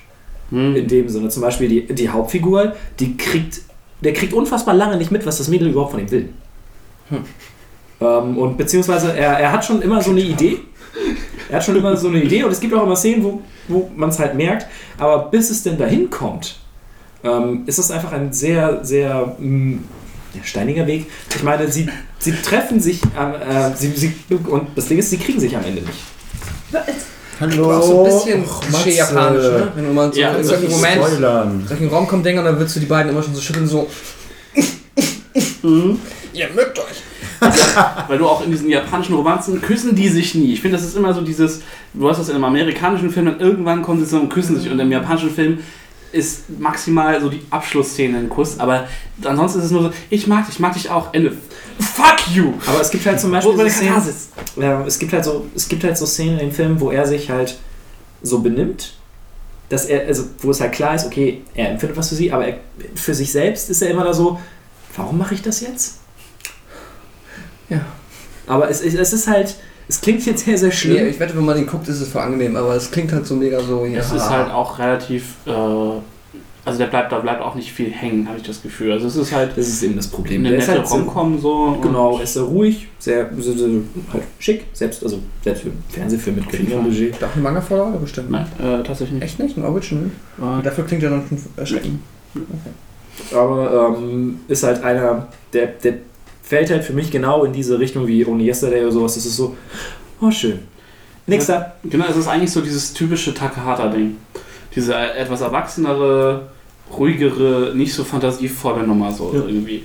Hm. 0.51 0.77
In 0.77 0.87
dem 0.89 1.09
Sinne, 1.09 1.29
zum 1.31 1.43
Beispiel 1.43 1.69
die, 1.69 1.87
die 1.95 2.09
Hauptfigur, 2.11 2.75
die 3.01 3.17
kriegt, 3.17 3.63
der 4.03 4.13
kriegt 4.13 4.33
unfassbar 4.33 4.75
lange 4.75 4.97
nicht 4.97 5.11
mit, 5.11 5.25
was 5.27 5.39
das 5.39 5.49
Mädel 5.49 5.69
überhaupt 5.69 5.93
von 5.93 6.01
ihm 6.01 6.11
will. 6.11 6.29
Ähm, 8.01 8.39
und 8.39 8.57
beziehungsweise 8.59 9.17
er, 9.17 9.39
er 9.39 9.53
hat 9.53 9.65
schon 9.65 9.81
immer 9.83 10.03
so 10.03 10.11
eine 10.11 10.21
Idee. 10.21 10.59
Er 11.49 11.57
hat 11.57 11.65
schon 11.65 11.77
immer 11.77 11.97
so 11.97 12.09
eine 12.09 12.23
Idee 12.23 12.43
und 12.45 12.51
es 12.53 12.61
gibt 12.61 12.75
auch 12.75 12.83
immer 12.83 12.97
Szenen, 12.97 13.23
wo, 13.25 13.43
wo 13.69 13.91
man 13.95 14.09
es 14.11 14.19
halt 14.19 14.35
merkt, 14.35 14.67
aber 14.99 15.31
bis 15.31 15.51
es 15.51 15.63
denn 15.63 15.79
dahin 15.79 16.11
kommt, 16.11 16.57
ähm, 17.25 17.63
ist 17.67 17.79
es 17.79 17.91
einfach 17.91 18.13
ein 18.13 18.33
sehr, 18.33 18.85
sehr 18.85 19.35
mh, 19.39 19.79
ja, 20.35 20.43
steiniger 20.45 20.87
Weg. 20.87 21.07
Ich 21.35 21.43
meine, 21.43 21.71
sie, 21.71 21.89
sie 22.19 22.33
treffen 22.33 22.81
sich 22.81 23.01
am, 23.17 23.35
äh, 23.35 23.75
sie, 23.77 23.91
sie, 23.93 24.13
und 24.49 24.69
das 24.77 24.87
Ding 24.87 24.99
ist, 24.99 25.11
sie 25.11 25.19
kriegen 25.19 25.41
sich 25.41 25.57
am 25.57 25.65
Ende 25.65 25.83
nicht. 25.83 25.99
Hallo. 27.39 27.71
Auch 27.73 27.83
so 27.83 28.05
ein 28.05 28.13
bisschen 28.13 28.45
Och, 28.45 28.61
Klischee-japanisch, 28.63 29.43
ne? 29.43 29.73
Wenn 29.75 29.85
du 29.85 29.93
mal 29.93 30.13
so 30.13 30.19
Ja, 30.19 30.31
in 30.31 30.39
das 30.39 30.47
solchen 30.49 30.71
Moment, 30.71 31.05
Spoilern. 31.05 31.67
solchen 31.69 31.89
Raum 31.89 32.07
kommt, 32.09 32.25
denken, 32.25 32.45
dann 32.45 32.57
würdest 32.57 32.77
du 32.77 32.81
die 32.81 32.87
beiden 32.87 33.13
immer 33.13 33.23
schon 33.23 33.35
so 33.35 33.41
schütteln, 33.41 33.67
so. 33.67 33.87
Ihr 36.33 36.49
mögt 36.55 36.79
euch. 36.79 37.03
Weil 38.09 38.19
du 38.19 38.27
auch 38.27 38.45
in 38.45 38.51
diesen 38.51 38.69
japanischen 38.69 39.15
Romanzen 39.15 39.61
küssen 39.61 39.95
die 39.95 40.09
sich 40.09 40.35
nie. 40.35 40.53
Ich 40.53 40.61
finde, 40.61 40.77
das 40.77 40.87
ist 40.87 40.97
immer 40.97 41.13
so 41.15 41.21
dieses, 41.21 41.63
du 41.95 42.09
hast 42.09 42.19
das 42.19 42.29
in 42.29 42.35
einem 42.35 42.45
amerikanischen 42.45 43.11
Film, 43.11 43.27
dann 43.27 43.41
irgendwann 43.41 43.83
kommen 43.83 44.01
sie 44.01 44.05
zusammen 44.05 44.25
und 44.25 44.33
küssen 44.33 44.59
sich 44.59 44.71
und 44.71 44.79
im 44.79 44.91
japanischen 44.91 45.31
Film 45.31 45.59
ist 46.13 46.49
maximal 46.59 47.21
so 47.21 47.29
die 47.29 47.43
Abschlussszene 47.51 48.19
ein 48.19 48.29
Kuss, 48.29 48.59
aber 48.59 48.89
ansonsten 49.23 49.59
ist 49.59 49.67
es 49.67 49.71
nur 49.71 49.83
so, 49.83 49.91
ich 50.09 50.27
mag 50.27 50.47
dich, 50.47 50.55
ich 50.55 50.61
mag 50.61 50.73
dich 50.73 50.91
auch, 50.91 51.13
Ende. 51.13 51.37
Fuck 51.79 52.35
you! 52.35 52.55
Aber 52.67 52.81
es 52.81 52.91
gibt 52.91 53.05
halt 53.07 53.21
zum 53.21 53.31
Beispiel 53.31 53.57
so 53.57 53.69
Szenen? 53.69 54.03
Ja, 54.57 54.85
es 54.87 54.99
gibt 54.99 55.13
halt 55.13 55.25
so, 55.25 55.47
es 55.55 55.69
gibt 55.69 55.85
halt 55.85 55.99
so 55.99 56.07
Szenen 56.07 56.39
in 56.39 56.49
dem 56.49 56.53
Film, 56.53 56.81
wo 56.81 56.91
er 56.91 57.07
sich 57.07 57.31
halt 57.31 57.59
so 58.23 58.39
benimmt, 58.39 58.95
dass 59.69 59.87
er, 59.87 60.07
also 60.07 60.25
wo 60.41 60.51
es 60.51 60.61
halt 60.61 60.73
klar 60.73 60.95
ist, 60.95 61.07
okay, 61.07 61.43
er 61.55 61.71
empfindet 61.71 61.97
was 61.97 62.09
für 62.09 62.15
sie, 62.15 62.33
aber 62.33 62.47
er, 62.47 62.59
für 62.95 63.15
sich 63.15 63.31
selbst 63.33 63.69
ist 63.69 63.83
er 63.83 63.91
immer 63.91 64.05
da 64.05 64.15
so, 64.15 64.41
warum 64.97 65.19
mache 65.19 65.35
ich 65.35 65.43
das 65.43 65.61
jetzt? 65.61 65.99
Ja. 67.69 67.81
Aber 68.47 68.71
es, 68.71 68.81
es, 68.81 68.95
es 68.95 69.13
ist 69.13 69.27
halt, 69.27 69.57
es 69.89 70.01
klingt 70.01 70.25
jetzt 70.27 70.45
sehr, 70.45 70.57
sehr 70.59 70.69
Nee, 70.69 70.75
schlimm. 70.75 71.07
ich 71.09 71.19
wette, 71.21 71.37
wenn 71.37 71.45
man 71.45 71.57
den 71.57 71.67
guckt, 71.67 71.89
ist 71.89 72.01
es 72.01 72.09
voll 72.09 72.23
angenehm, 72.23 72.57
aber 72.57 72.75
es 72.77 72.91
klingt 72.91 73.13
halt 73.13 73.27
so 73.27 73.35
mega 73.35 73.61
so. 73.61 73.85
Ja. 73.85 73.99
Es 74.01 74.13
ist 74.13 74.29
halt 74.31 74.51
auch 74.51 74.79
relativ, 74.79 75.35
äh, 75.47 75.51
also 76.65 76.79
der 76.81 76.87
bleibt, 76.89 77.13
da 77.13 77.21
bleibt 77.21 77.41
auch 77.43 77.55
nicht 77.55 77.73
viel 77.73 77.91
hängen, 77.91 78.27
habe 78.29 78.39
ich 78.39 78.45
das 78.45 78.61
Gefühl. 78.63 78.91
Also 78.93 79.07
es 79.07 79.15
ist 79.17 79.33
halt 79.33 79.57
Das 79.57 79.69
ist 79.69 79.83
eben 79.85 79.95
das 79.97 80.09
Problem. 80.09 80.41
eine 80.41 80.51
Der 80.51 80.59
ist 80.59 80.67
nette 80.67 80.81
halt 80.81 80.89
so, 80.89 80.95
Romcom 80.97 81.41
so. 81.41 81.79
genau, 81.81 82.19
ist 82.19 82.35
sehr 82.35 82.43
ruhig, 82.43 82.89
sehr, 82.99 83.31
sehr, 83.39 83.55
sehr 83.57 83.69
halt 84.13 84.23
schick, 84.41 84.65
selbst, 84.73 85.03
also 85.05 85.21
selbst 85.45 85.63
für 85.63 85.69
einen 85.69 85.85
Fernsehfilm 85.89 86.37
mit 86.37 86.49
geringem. 86.49 86.83
Budget. 86.85 87.15
Doch 87.23 87.33
eine 87.35 87.43
Manga-Vorlage 87.43 87.99
bestimmt. 87.99 88.31
Nein, 88.31 88.47
äh, 88.59 88.83
tatsächlich 88.83 89.13
nicht. 89.13 89.23
Echt 89.23 89.39
nicht? 89.39 89.57
Ein 89.57 89.65
Original? 89.65 90.11
Äh, 90.39 90.63
Dafür 90.65 90.85
klingt 90.85 91.03
er 91.05 91.11
dann 91.11 91.23
schon 91.29 91.39
erschreckend. 91.57 92.01
aber 93.35 93.97
ähm, 93.99 94.41
ist 94.49 94.63
halt 94.63 94.83
einer, 94.83 95.29
der, 95.53 95.67
der 95.69 95.95
fällt 96.49 96.71
halt 96.71 96.85
für 96.85 96.93
mich 96.93 97.11
genau 97.11 97.45
in 97.45 97.53
diese 97.53 97.79
Richtung 97.79 98.07
wie 98.07 98.25
Only 98.25 98.47
Yesterday 98.47 98.83
oder 98.83 98.93
sowas. 98.93 99.15
Das 99.17 99.27
ist 99.27 99.37
so, 99.37 99.57
oh 100.21 100.31
schön. 100.31 100.61
Nächster. 101.27 101.75
Genau, 101.85 102.05
es 102.09 102.17
ist 102.17 102.29
eigentlich 102.29 102.53
so 102.53 102.61
dieses 102.61 102.93
typische 102.95 103.35
Takahata-Ding. 103.35 104.17
Diese 104.77 104.95
etwas 104.95 105.41
erwachsenere, 105.41 106.49
ruhigere, 106.97 107.73
nicht 107.75 107.93
so 107.93 108.05
fantasievolle 108.05 108.87
Nummer 108.87 109.11
so 109.13 109.33
Ja. 109.35 109.41
irgendwie. 109.47 109.83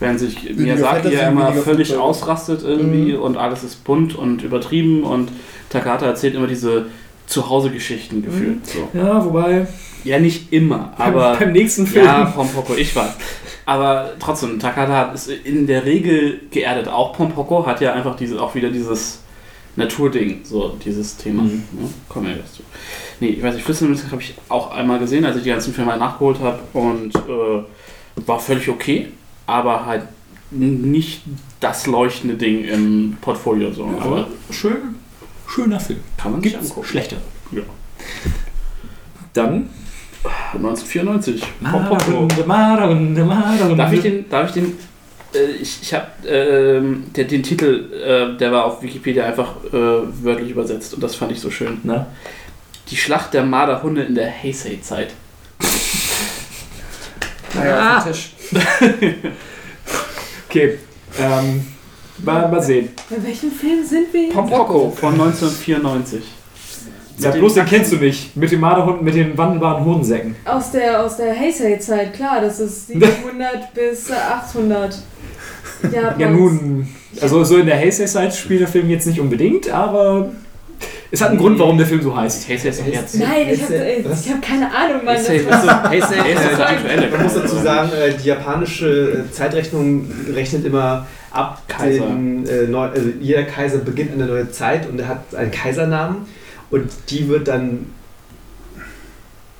Während 0.00 0.18
sich 0.18 0.54
Miyazaki 0.56 1.14
ja 1.14 1.28
immer 1.28 1.52
völlig 1.52 1.94
ausrastet 1.96 2.62
irgendwie 2.64 3.12
Mhm. 3.12 3.20
und 3.22 3.36
alles 3.36 3.62
ist 3.62 3.84
bunt 3.84 4.16
und 4.16 4.42
übertrieben 4.42 5.04
und 5.04 5.28
Takahata 5.68 6.06
erzählt 6.06 6.34
immer 6.34 6.46
diese 6.46 6.86
Zuhause-Geschichten 7.26 8.22
gefühlt. 8.24 8.66
So. 8.66 8.88
Ja, 8.98 9.24
wobei, 9.24 9.66
Ja, 10.02 10.18
nicht 10.18 10.52
immer, 10.52 10.94
aber 10.96 11.32
beim, 11.32 11.38
beim 11.40 11.52
nächsten 11.52 11.86
Film. 11.86 12.06
ja, 12.06 12.24
Pompoko, 12.24 12.74
ich 12.74 12.96
weiß. 12.96 13.10
Aber 13.66 14.12
trotzdem, 14.18 14.58
Takada 14.58 15.12
ist 15.12 15.28
in 15.28 15.66
der 15.66 15.84
Regel 15.84 16.40
geerdet. 16.50 16.88
Auch 16.88 17.12
Pompoko 17.12 17.66
hat 17.66 17.80
ja 17.80 17.92
einfach 17.92 18.16
diese, 18.16 18.40
auch 18.42 18.54
wieder 18.54 18.70
dieses 18.70 19.20
Naturding, 19.76 20.40
so 20.44 20.76
dieses 20.84 21.16
Thema. 21.16 21.42
Mhm. 21.42 21.62
Ja, 21.80 21.88
kommen 22.08 22.26
wir 22.28 22.36
jetzt 22.36 22.54
zu. 22.56 22.62
Nee, 23.20 23.28
ich 23.28 23.42
weiß 23.42 23.54
nicht, 23.54 23.64
Flüstermünzen 23.64 24.10
habe 24.10 24.22
ich 24.22 24.34
auch 24.48 24.72
einmal 24.72 24.98
gesehen, 24.98 25.24
als 25.24 25.36
ich 25.36 25.42
die 25.44 25.50
ganzen 25.50 25.72
Filme 25.74 25.96
nachgeholt 25.96 26.40
habe 26.40 26.58
und 26.72 27.14
äh, 27.14 27.62
war 28.26 28.40
völlig 28.40 28.68
okay, 28.68 29.08
aber 29.46 29.86
halt 29.86 30.04
nicht 30.50 31.22
das 31.60 31.86
leuchtende 31.86 32.34
Ding 32.36 32.64
im 32.64 33.16
Portfolio. 33.20 33.70
So. 33.72 33.84
aber 33.84 34.02
Aber 34.02 34.26
schön, 34.50 34.96
schöner 35.46 35.78
Film. 35.78 36.00
kann 36.16 36.32
man 36.32 36.42
sich 36.42 36.52
Gibt's 36.52 36.70
angucken. 36.70 36.86
schlechter. 36.88 37.16
Ja. 37.52 37.62
Dann 39.32 39.70
1994. 40.24 41.42
Pompoko. 41.62 42.10
Marunde, 42.12 42.44
Marunde, 42.44 43.24
Marunde. 43.24 43.76
Darf 43.76 43.92
ich 43.92 44.02
den, 44.02 44.28
darf 44.28 44.48
ich 44.48 44.54
den, 44.54 44.78
äh, 45.34 45.50
ich, 45.60 45.78
ich 45.82 45.94
habe 45.94 46.06
ähm, 46.28 47.04
der, 47.14 47.24
den 47.24 47.42
Titel, 47.42 47.90
äh, 47.92 48.36
der 48.36 48.52
war 48.52 48.64
auf 48.64 48.82
Wikipedia 48.82 49.24
einfach 49.24 49.56
äh, 49.72 49.72
wörtlich 49.72 50.50
übersetzt 50.50 50.94
und 50.94 51.02
das 51.02 51.14
fand 51.14 51.32
ich 51.32 51.40
so 51.40 51.50
schön. 51.50 51.78
Na? 51.84 52.06
Die 52.88 52.96
Schlacht 52.96 53.34
der 53.34 53.44
Marderhunde 53.44 54.02
in 54.02 54.14
der 54.14 54.30
Heisei-Zeit. 54.30 55.12
Naja, 57.54 57.98
auf 57.98 58.04
dem 58.04 58.12
Tisch. 58.12 58.32
Okay, 60.50 60.80
ähm, 61.16 61.64
mal, 62.24 62.48
mal 62.48 62.60
sehen. 62.60 62.88
Bei 63.08 63.22
welchem 63.22 63.52
Film 63.52 63.86
sind 63.86 64.12
wir 64.12 64.22
jetzt? 64.22 64.34
Pompoko 64.34 64.90
von 64.90 65.12
1994. 65.12 66.24
Mit 67.28 67.32
bloß, 67.34 67.54
den 67.54 67.66
kennst 67.66 67.92
du 67.92 67.96
nicht. 67.96 68.36
Mit 68.36 68.50
den 68.50 68.60
Marderhunden, 68.60 69.04
mit 69.04 69.14
den 69.14 69.36
wandelbaren 69.36 69.84
Hodensäcken. 69.84 70.36
Aus 70.44 70.70
der, 70.72 71.02
aus 71.04 71.16
der 71.16 71.38
Heisei-Zeit, 71.38 72.14
klar, 72.14 72.40
das 72.40 72.60
ist 72.60 72.86
700 72.88 73.72
bis 73.74 74.10
800. 74.10 74.96
Japans. 75.92 76.14
Ja, 76.18 76.30
nun. 76.30 76.88
Also, 77.20 77.42
so 77.44 77.56
in 77.58 77.66
der 77.66 77.78
Heisei-Zeit 77.78 78.34
spielt 78.34 78.60
der 78.60 78.68
Film 78.68 78.88
jetzt 78.90 79.06
nicht 79.06 79.18
unbedingt, 79.20 79.70
aber 79.70 80.30
es 81.10 81.20
hat 81.20 81.30
einen 81.30 81.38
Grund, 81.38 81.58
warum 81.58 81.76
der 81.76 81.86
Film 81.86 82.02
so 82.02 82.16
heißt. 82.16 82.48
Hey, 82.48 82.56
ist 82.56 82.80
doch 82.80 82.86
jetzt. 82.86 83.16
Nein, 83.18 83.46
ich 83.50 83.62
habe 83.62 83.74
hab 84.34 84.42
keine 84.42 84.66
Ahnung, 84.72 85.04
Mann. 85.04 85.16
Heisei, 85.16 85.38
Das 85.48 85.66
war- 85.66 85.90
Hey, 85.90 85.98
ist 85.98 86.08
das 86.52 86.60
aktuelle. 86.60 87.08
Man 87.10 87.22
muss 87.24 87.34
dazu 87.34 87.56
sagen, 87.56 87.90
äh, 87.92 88.12
die 88.14 88.28
japanische 88.28 89.24
äh, 89.28 89.32
Zeitrechnung 89.32 90.06
rechnet 90.32 90.64
immer 90.66 91.06
ab 91.32 91.62
Kaiser. 91.66 92.06
den, 92.06 92.46
äh, 92.46 92.66
neu, 92.68 92.86
also 92.86 93.08
jeder 93.20 93.42
Kaiser 93.44 93.78
beginnt 93.78 94.12
eine 94.12 94.26
neue 94.26 94.50
Zeit 94.50 94.88
und 94.88 95.00
er 95.00 95.08
hat 95.08 95.34
einen 95.34 95.50
Kaisernamen 95.50 96.26
und 96.70 96.90
die 97.08 97.28
wird 97.28 97.48
dann 97.48 97.86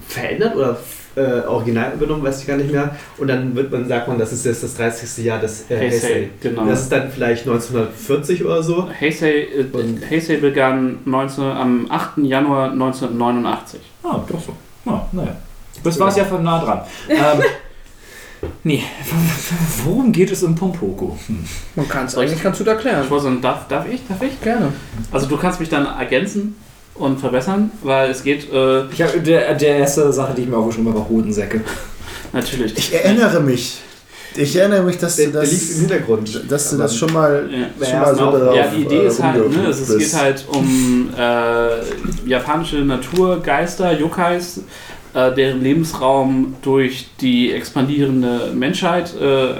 verändert 0.06 0.56
oder 0.56 0.78
äh, 1.16 1.46
original 1.46 1.92
übernommen, 1.94 2.22
weiß 2.22 2.40
ich 2.40 2.46
gar 2.46 2.56
nicht 2.56 2.70
mehr. 2.70 2.94
Und 3.18 3.28
dann 3.28 3.54
wird 3.54 3.70
man, 3.70 3.86
sagt 3.88 4.08
man, 4.08 4.18
das 4.18 4.32
ist 4.32 4.44
jetzt 4.44 4.62
das 4.62 4.74
30. 4.74 5.24
Jahr 5.24 5.40
des 5.40 5.70
äh, 5.70 5.76
Heisei, 5.76 6.06
Heisei. 6.06 6.28
genau. 6.40 6.66
Das 6.66 6.82
ist 6.82 6.92
dann 6.92 7.10
vielleicht 7.10 7.46
1940 7.46 8.44
oder 8.44 8.62
so. 8.62 8.88
Heisei, 9.00 9.42
äh, 9.42 9.66
Heisei 10.08 10.36
begann 10.36 10.98
19, 11.04 11.44
am 11.44 11.86
8. 11.90 12.18
Januar 12.18 12.70
1989. 12.72 13.80
Ah, 14.02 14.20
doch 14.28 14.40
so. 14.40 14.54
Ah, 14.90 15.02
naja. 15.12 15.36
Das 15.82 15.98
war 15.98 16.08
es 16.08 16.16
ja 16.16 16.24
von 16.24 16.42
nah 16.42 16.62
dran. 16.62 16.80
ähm, 17.08 17.42
nee, 18.64 18.82
worum 19.84 20.12
geht 20.12 20.30
es 20.30 20.42
im 20.42 20.54
Pompoko? 20.54 21.18
Hm. 21.26 21.44
Man 21.74 21.88
kann 21.88 22.06
es 22.06 22.16
eigentlich 22.16 22.42
ganz 22.42 22.58
gut 22.58 22.66
erklären. 22.66 23.04
Ich 23.04 23.10
wollte 23.10 23.24
sagen, 23.24 23.40
darf, 23.40 23.66
darf 23.68 23.86
ich? 23.88 24.06
Darf 24.06 24.22
ich? 24.22 24.40
Gerne. 24.40 24.72
Also 25.10 25.26
du 25.26 25.36
kannst 25.36 25.60
mich 25.60 25.68
dann 25.68 25.86
ergänzen 25.86 26.56
und 27.00 27.18
verbessern, 27.18 27.70
weil 27.82 28.10
es 28.10 28.22
geht 28.22 28.52
äh, 28.52 28.84
Ich 28.92 29.02
hab, 29.02 29.24
der, 29.24 29.54
der 29.54 29.76
erste 29.78 30.12
Sache, 30.12 30.34
die 30.36 30.42
ich 30.42 30.48
mir 30.48 30.56
aufgeschrieben 30.56 30.88
habe, 30.90 31.00
war 31.00 31.08
Hodensäcke. 31.08 31.60
natürlich. 32.32 32.76
Ich 32.78 32.94
erinnere 32.94 33.40
mich. 33.40 33.78
Ich 34.36 34.54
erinnere 34.54 34.84
mich, 34.84 34.96
dass 34.96 35.16
Der, 35.16 35.26
du 35.26 35.32
der 35.32 35.42
lief 35.42 35.52
im 35.52 35.68
das, 35.68 35.78
Hintergrund. 35.80 36.44
dass 36.48 36.70
du 36.70 36.76
das 36.76 36.96
schon 36.96 37.12
mal, 37.12 37.48
Ja. 37.80 37.86
schon 37.86 38.00
mal 38.00 38.14
so 38.14 38.24
Ja, 38.26 38.30
darauf 38.38 38.56
Ja, 38.56 38.66
die 38.68 38.82
Idee 38.82 38.98
äh, 38.98 39.06
ist 39.08 39.20
halt, 39.22 39.50
ne, 39.50 39.66
es, 39.68 39.88
es 39.88 39.98
geht 39.98 40.14
halt 40.20 40.44
um 40.52 41.10
äh, 41.18 42.28
japanische 42.28 42.76
Naturgeister, 42.76 43.98
Yokais, 43.98 44.60
äh, 45.14 45.34
deren 45.34 45.60
Lebensraum 45.62 46.54
durch 46.62 47.08
die 47.20 47.52
expandierende 47.52 48.52
Menschheit 48.54 49.12
äh, 49.20 49.54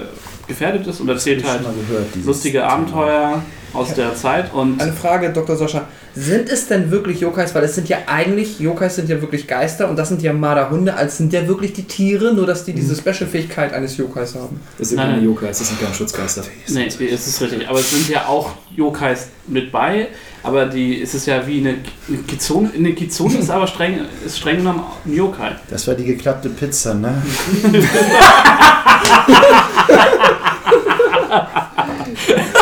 gefährdet 0.47 0.87
ist 0.87 1.01
und 1.01 1.09
erzählt 1.09 1.43
halt 1.45 1.63
Schon 1.63 1.75
mal 1.75 1.83
gehört, 1.89 2.05
lustige 2.25 2.59
Thema. 2.59 2.71
Abenteuer 2.71 3.41
aus 3.73 3.93
der 3.93 4.15
Zeit 4.15 4.53
und 4.53 4.81
Eine 4.81 4.93
Frage, 4.93 5.31
Dr. 5.31 5.57
Sascha. 5.57 5.85
Sind 6.13 6.49
es 6.49 6.67
denn 6.67 6.91
wirklich 6.91 7.21
Yokais? 7.21 7.55
Weil 7.55 7.63
es 7.63 7.75
sind 7.75 7.87
ja 7.87 7.99
eigentlich, 8.07 8.59
Yokais 8.59 8.95
sind 8.95 9.07
ja 9.09 9.21
wirklich 9.21 9.47
Geister 9.47 9.89
und 9.89 9.95
das 9.95 10.09
sind 10.09 10.21
ja 10.21 10.33
Marderhunde. 10.33 10.93
Also 10.93 11.17
sind 11.17 11.31
ja 11.31 11.47
wirklich 11.47 11.73
die 11.73 11.83
Tiere, 11.83 12.33
nur 12.33 12.45
dass 12.45 12.65
die 12.65 12.73
diese 12.73 12.95
Special-Fähigkeit 12.95 13.73
eines 13.73 13.95
Yokais 13.97 14.35
haben. 14.35 14.59
Das 14.77 14.89
sind 14.89 14.97
Nein. 14.97 15.11
keine 15.11 15.23
Yokais, 15.23 15.59
das 15.59 15.69
sind 15.69 15.79
keine 15.79 15.93
Schutzgeister. 15.93 16.43
Nee, 16.67 16.87
es 16.87 17.27
ist 17.27 17.41
richtig. 17.41 17.67
Aber 17.69 17.79
es 17.79 17.89
sind 17.89 18.09
ja 18.09 18.25
auch 18.25 18.51
Yokais 18.75 19.29
mit 19.47 19.71
bei. 19.71 20.09
Aber 20.43 20.65
die, 20.65 21.01
es 21.01 21.13
ist 21.13 21.27
ja 21.27 21.45
wie 21.45 21.59
eine, 21.59 21.75
eine 22.07 22.17
Kizone. 22.27 22.71
Eine 22.75 22.93
Kizone 22.93 23.37
ist 23.37 23.49
aber 23.49 23.67
streng, 23.67 23.99
ist 24.25 24.39
streng 24.39 24.57
genommen 24.57 24.83
ein 25.05 25.13
Yokai. 25.13 25.55
Das 25.69 25.87
war 25.87 25.93
die 25.93 26.05
geklappte 26.05 26.49
Pizza, 26.49 26.93
ne? 26.95 27.21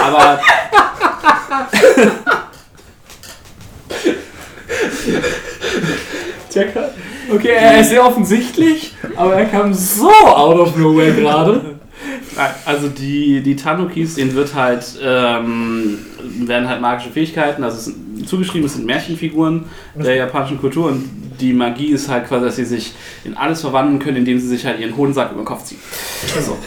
Aber 0.03 0.39
Tja, 6.49 6.63
okay, 7.33 7.49
er 7.55 7.81
ist 7.81 7.89
sehr 7.89 8.05
offensichtlich, 8.05 8.95
aber 9.15 9.35
er 9.35 9.45
kam 9.45 9.73
so 9.73 10.09
out 10.09 10.57
of 10.57 10.75
nowhere 10.75 11.13
gerade. 11.13 11.61
Also 12.65 12.87
die, 12.87 13.41
die 13.41 13.55
Tanukis, 13.55 14.15
denen 14.15 14.33
wird 14.33 14.55
halt, 14.55 14.97
ähm, 15.03 15.99
werden 16.45 16.69
halt 16.69 16.81
magische 16.81 17.09
Fähigkeiten, 17.09 17.63
also 17.63 17.77
es 17.77 17.93
zugeschrieben, 18.27 18.65
es 18.65 18.75
sind 18.75 18.85
Märchenfiguren 18.85 19.65
der 19.95 20.15
japanischen 20.15 20.59
Kultur 20.59 20.87
und 20.87 21.03
die 21.39 21.53
Magie 21.53 21.87
ist 21.87 22.09
halt 22.09 22.27
quasi, 22.27 22.45
dass 22.45 22.55
sie 22.55 22.65
sich 22.65 22.93
in 23.23 23.35
alles 23.35 23.61
verwandeln 23.61 23.99
können, 23.99 24.17
indem 24.17 24.39
sie 24.39 24.47
sich 24.47 24.65
halt 24.65 24.79
ihren 24.79 24.95
Hodensack 24.95 25.31
über 25.31 25.41
den 25.41 25.45
Kopf 25.45 25.63
ziehen. 25.63 25.79
So. 26.41 26.57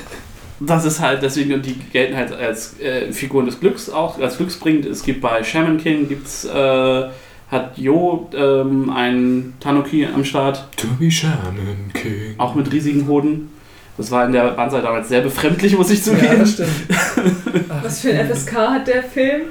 Das 0.61 0.85
ist 0.85 1.01
halt 1.01 1.23
deswegen, 1.23 1.55
und 1.55 1.67
die 1.67 1.75
gelten 1.75 2.17
halt 2.17 2.33
als 2.33 2.79
äh, 2.81 3.13
Figuren 3.13 3.47
des 3.47 3.59
Glücks 3.59 3.91
auch, 3.91 4.21
als 4.21 4.37
glücksbringend. 4.37 4.87
Es 4.87 5.03
gibt 5.03 5.21
bei 5.21 5.43
Shaman 5.43 5.79
King, 5.79 6.09
gibt's, 6.09 6.45
äh, 6.45 7.09
hat 7.53 7.79
Jo 7.79 8.29
ähm, 8.35 8.91
einen 8.91 9.55
Tanuki 9.61 10.05
am 10.07 10.25
Start, 10.25 10.65
To 10.77 10.89
be 10.99 11.11
Shaman 11.11 11.93
King. 11.95 12.35
auch 12.39 12.55
mit 12.57 12.73
riesigen 12.73 13.07
Hoden. 13.07 13.51
Das 13.97 14.11
war 14.11 14.25
in 14.27 14.33
der 14.33 14.49
Banzai 14.53 14.81
damals 14.81 15.09
sehr 15.09 15.21
befremdlich, 15.21 15.77
muss 15.77 15.91
ich 15.91 16.03
zugeben. 16.03 16.45
stimmt. 16.47 16.71
Was 17.83 18.01
für 18.01 18.11
ein 18.13 18.27
FSK 18.29 18.53
hat 18.57 18.89
der 18.89 19.03
Film? 19.03 19.43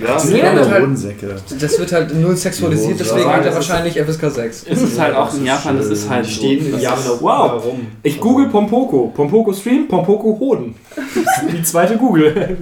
Das? 0.00 0.22
Sind 0.24 0.36
Ja, 0.38 0.52
halt- 0.52 0.82
Hodensäcke. 0.82 1.34
Das 1.58 1.78
wird 1.78 1.92
halt 1.92 2.14
null 2.14 2.36
sexualisiert, 2.36 3.00
deswegen 3.00 3.26
hat 3.32 3.44
er 3.44 3.54
wahrscheinlich 3.54 3.98
FSK 3.98 4.30
6. 4.30 4.64
Es 4.68 4.82
ist 4.82 4.98
halt 4.98 5.14
auch 5.16 5.32
in 5.34 5.46
Japan, 5.46 5.76
das 5.78 5.86
ist 5.86 6.08
halt 6.08 6.26
Die 6.26 6.30
stehen 6.32 6.74
in 6.74 6.80
Japan 6.80 7.04
Wow. 7.20 7.62
Ich 8.02 8.20
google 8.20 8.48
Pompoko. 8.48 9.12
Pompoko 9.14 9.52
Stream, 9.52 9.88
Pompoko 9.88 10.38
Hoden. 10.38 10.74
Die 11.52 11.62
zweite 11.62 11.96
Google. 11.96 12.56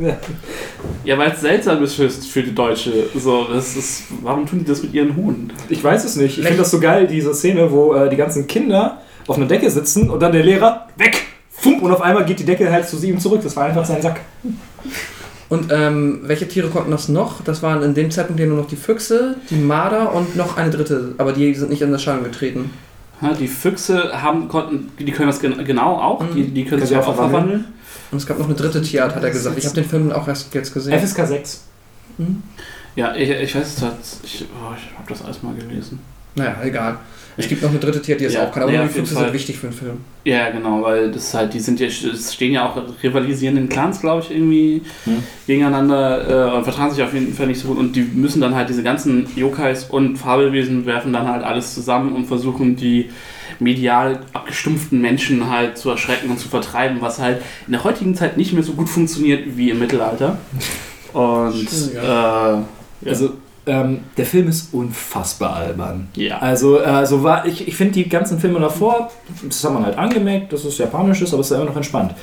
Ja, 1.04 1.18
weil 1.18 1.32
es 1.32 1.40
seltsam 1.40 1.82
ist 1.82 1.94
für, 1.94 2.08
für 2.10 2.42
die 2.42 2.54
Deutsche. 2.54 2.92
So, 3.14 3.44
das 3.52 3.76
ist, 3.76 4.04
warum 4.22 4.46
tun 4.46 4.60
die 4.60 4.64
das 4.64 4.82
mit 4.82 4.94
ihren 4.94 5.14
Hunden? 5.16 5.48
Ich 5.68 5.82
weiß 5.82 6.04
es 6.04 6.16
nicht. 6.16 6.38
Ich 6.38 6.44
finde 6.44 6.58
das 6.60 6.70
so 6.70 6.80
geil, 6.80 7.06
diese 7.06 7.34
Szene, 7.34 7.70
wo 7.70 7.94
äh, 7.94 8.08
die 8.08 8.16
ganzen 8.16 8.46
Kinder 8.46 8.98
auf 9.26 9.36
einer 9.36 9.46
Decke 9.46 9.70
sitzen 9.70 10.10
und 10.10 10.20
dann 10.20 10.32
der 10.32 10.42
Lehrer 10.44 10.86
weg. 10.96 11.22
Fump, 11.50 11.82
und 11.82 11.90
auf 11.90 12.02
einmal 12.02 12.24
geht 12.24 12.38
die 12.38 12.44
Decke 12.44 12.70
halt 12.70 12.86
zu 12.88 13.02
ihm 13.04 13.18
zurück. 13.18 13.40
Das 13.42 13.56
war 13.56 13.64
einfach 13.66 13.84
sein 13.84 14.02
Sack. 14.02 14.20
Und 15.48 15.70
ähm, 15.72 16.20
welche 16.22 16.48
Tiere 16.48 16.68
konnten 16.68 16.90
das 16.90 17.08
noch? 17.08 17.42
Das 17.42 17.62
waren 17.62 17.82
in 17.82 17.94
dem 17.94 18.10
Zeitpunkt 18.10 18.40
ja 18.40 18.46
nur 18.46 18.58
noch 18.58 18.68
die 18.68 18.76
Füchse, 18.76 19.36
die 19.48 19.56
Marder 19.56 20.12
und 20.12 20.34
noch 20.34 20.56
eine 20.56 20.70
dritte, 20.70 21.14
aber 21.18 21.32
die 21.32 21.54
sind 21.54 21.70
nicht 21.70 21.82
in 21.82 21.92
Erscheinung 21.92 22.24
getreten. 22.24 22.70
Ja, 23.22 23.32
die 23.32 23.48
Füchse 23.48 24.22
haben, 24.22 24.48
konnten, 24.48 24.90
die 24.98 25.10
können 25.12 25.28
das 25.28 25.40
gen 25.40 25.64
genau 25.64 25.98
auch. 25.98 26.20
Mhm. 26.20 26.34
Die, 26.34 26.48
die 26.48 26.64
können 26.64 26.84
sich 26.84 26.96
auch 26.96 27.06
auch 27.06 27.14
verwandeln. 27.14 27.64
Und 28.10 28.18
es 28.18 28.26
gab 28.26 28.38
noch 28.38 28.46
eine 28.46 28.54
dritte 28.54 28.82
Tierart, 28.82 29.14
hat 29.14 29.24
er 29.24 29.30
gesagt. 29.30 29.56
Ich 29.58 29.64
habe 29.64 29.74
den 29.74 29.84
Film 29.84 30.12
auch 30.12 30.28
erst 30.28 30.52
jetzt 30.54 30.74
gesehen. 30.74 30.98
FSK 30.98 31.26
6. 31.26 31.64
Ja, 32.94 33.14
ich, 33.14 33.28
ich 33.30 33.54
weiß 33.54 33.82
ich, 34.24 34.44
oh, 34.44 34.74
ich 34.76 34.98
habe 34.98 35.08
das 35.08 35.22
alles 35.22 35.42
mal 35.42 35.54
gelesen. 35.54 36.00
Naja, 36.36 36.56
egal. 36.64 36.98
Es 37.38 37.48
gibt 37.48 37.62
noch 37.62 37.68
eine 37.68 37.78
dritte 37.78 38.00
Tierart, 38.00 38.20
die 38.22 38.24
es 38.24 38.32
Ja, 38.32 38.44
auch 38.46 38.52
kann, 38.52 38.62
aber 38.62 38.72
ja, 38.72 38.78
nur 38.84 38.88
die 38.88 38.94
Fall. 39.04 39.24
sind 39.24 39.32
wichtig 39.34 39.58
für 39.58 39.66
den 39.66 39.74
Film. 39.74 39.96
Ja, 40.24 40.48
genau, 40.48 40.82
weil 40.82 41.10
das 41.10 41.34
halt, 41.34 41.52
die 41.52 41.60
sind 41.60 41.78
ja, 41.80 41.86
es 41.86 42.32
stehen 42.32 42.52
ja 42.54 42.66
auch 42.66 42.78
rivalisierenden 43.02 43.68
Clans, 43.68 44.00
glaube 44.00 44.22
ich, 44.22 44.30
irgendwie 44.30 44.80
Hm. 45.04 45.22
gegeneinander 45.46 46.52
äh, 46.52 46.56
und 46.56 46.64
vertragen 46.64 46.92
sich 46.94 47.02
auf 47.04 47.12
jeden 47.12 47.34
Fall 47.34 47.46
nicht 47.48 47.60
so 47.60 47.68
gut 47.68 47.76
und 47.78 47.94
die 47.94 48.00
müssen 48.00 48.40
dann 48.40 48.54
halt 48.54 48.70
diese 48.70 48.82
ganzen 48.82 49.26
Yokais 49.36 49.84
und 49.90 50.16
Fabelwesen 50.16 50.86
werfen 50.86 51.12
dann 51.12 51.28
halt 51.28 51.44
alles 51.44 51.74
zusammen 51.74 52.14
und 52.14 52.24
versuchen 52.24 52.74
die 52.76 53.10
medial 53.58 54.20
abgestumpften 54.32 54.98
Menschen 55.02 55.50
halt 55.50 55.76
zu 55.76 55.90
erschrecken 55.90 56.30
und 56.30 56.38
zu 56.40 56.48
vertreiben, 56.48 56.98
was 57.02 57.18
halt 57.18 57.42
in 57.66 57.72
der 57.72 57.84
heutigen 57.84 58.14
Zeit 58.14 58.38
nicht 58.38 58.54
mehr 58.54 58.62
so 58.62 58.72
gut 58.72 58.88
funktioniert 58.88 59.42
wie 59.56 59.68
im 59.70 59.78
Mittelalter. 59.78 60.38
Und 61.12 61.52
Stimmt, 61.68 61.94
äh, 61.96 61.96
ja. 62.06 62.64
Also, 63.04 63.34
ähm, 63.66 64.04
der 64.16 64.26
Film 64.26 64.48
ist 64.48 64.72
unfassbar 64.72 65.56
albern. 65.56 66.08
ja. 66.14 66.38
Also, 66.38 66.80
äh, 66.80 67.04
so 67.06 67.22
war, 67.22 67.46
ich, 67.46 67.66
ich 67.66 67.76
finde 67.76 67.94
die 67.94 68.08
ganzen 68.08 68.38
Filme 68.38 68.60
davor, 68.60 69.10
das 69.46 69.62
hat 69.64 69.72
man 69.72 69.84
halt 69.84 69.98
angemerkt, 69.98 70.52
dass 70.52 70.64
es 70.64 70.78
japanisch 70.78 71.22
ist, 71.22 71.32
aber 71.32 71.40
es 71.40 71.48
ist 71.48 71.50
ja 71.50 71.56
immer 71.56 71.70
noch 71.70 71.76
entspannt. 71.76 72.14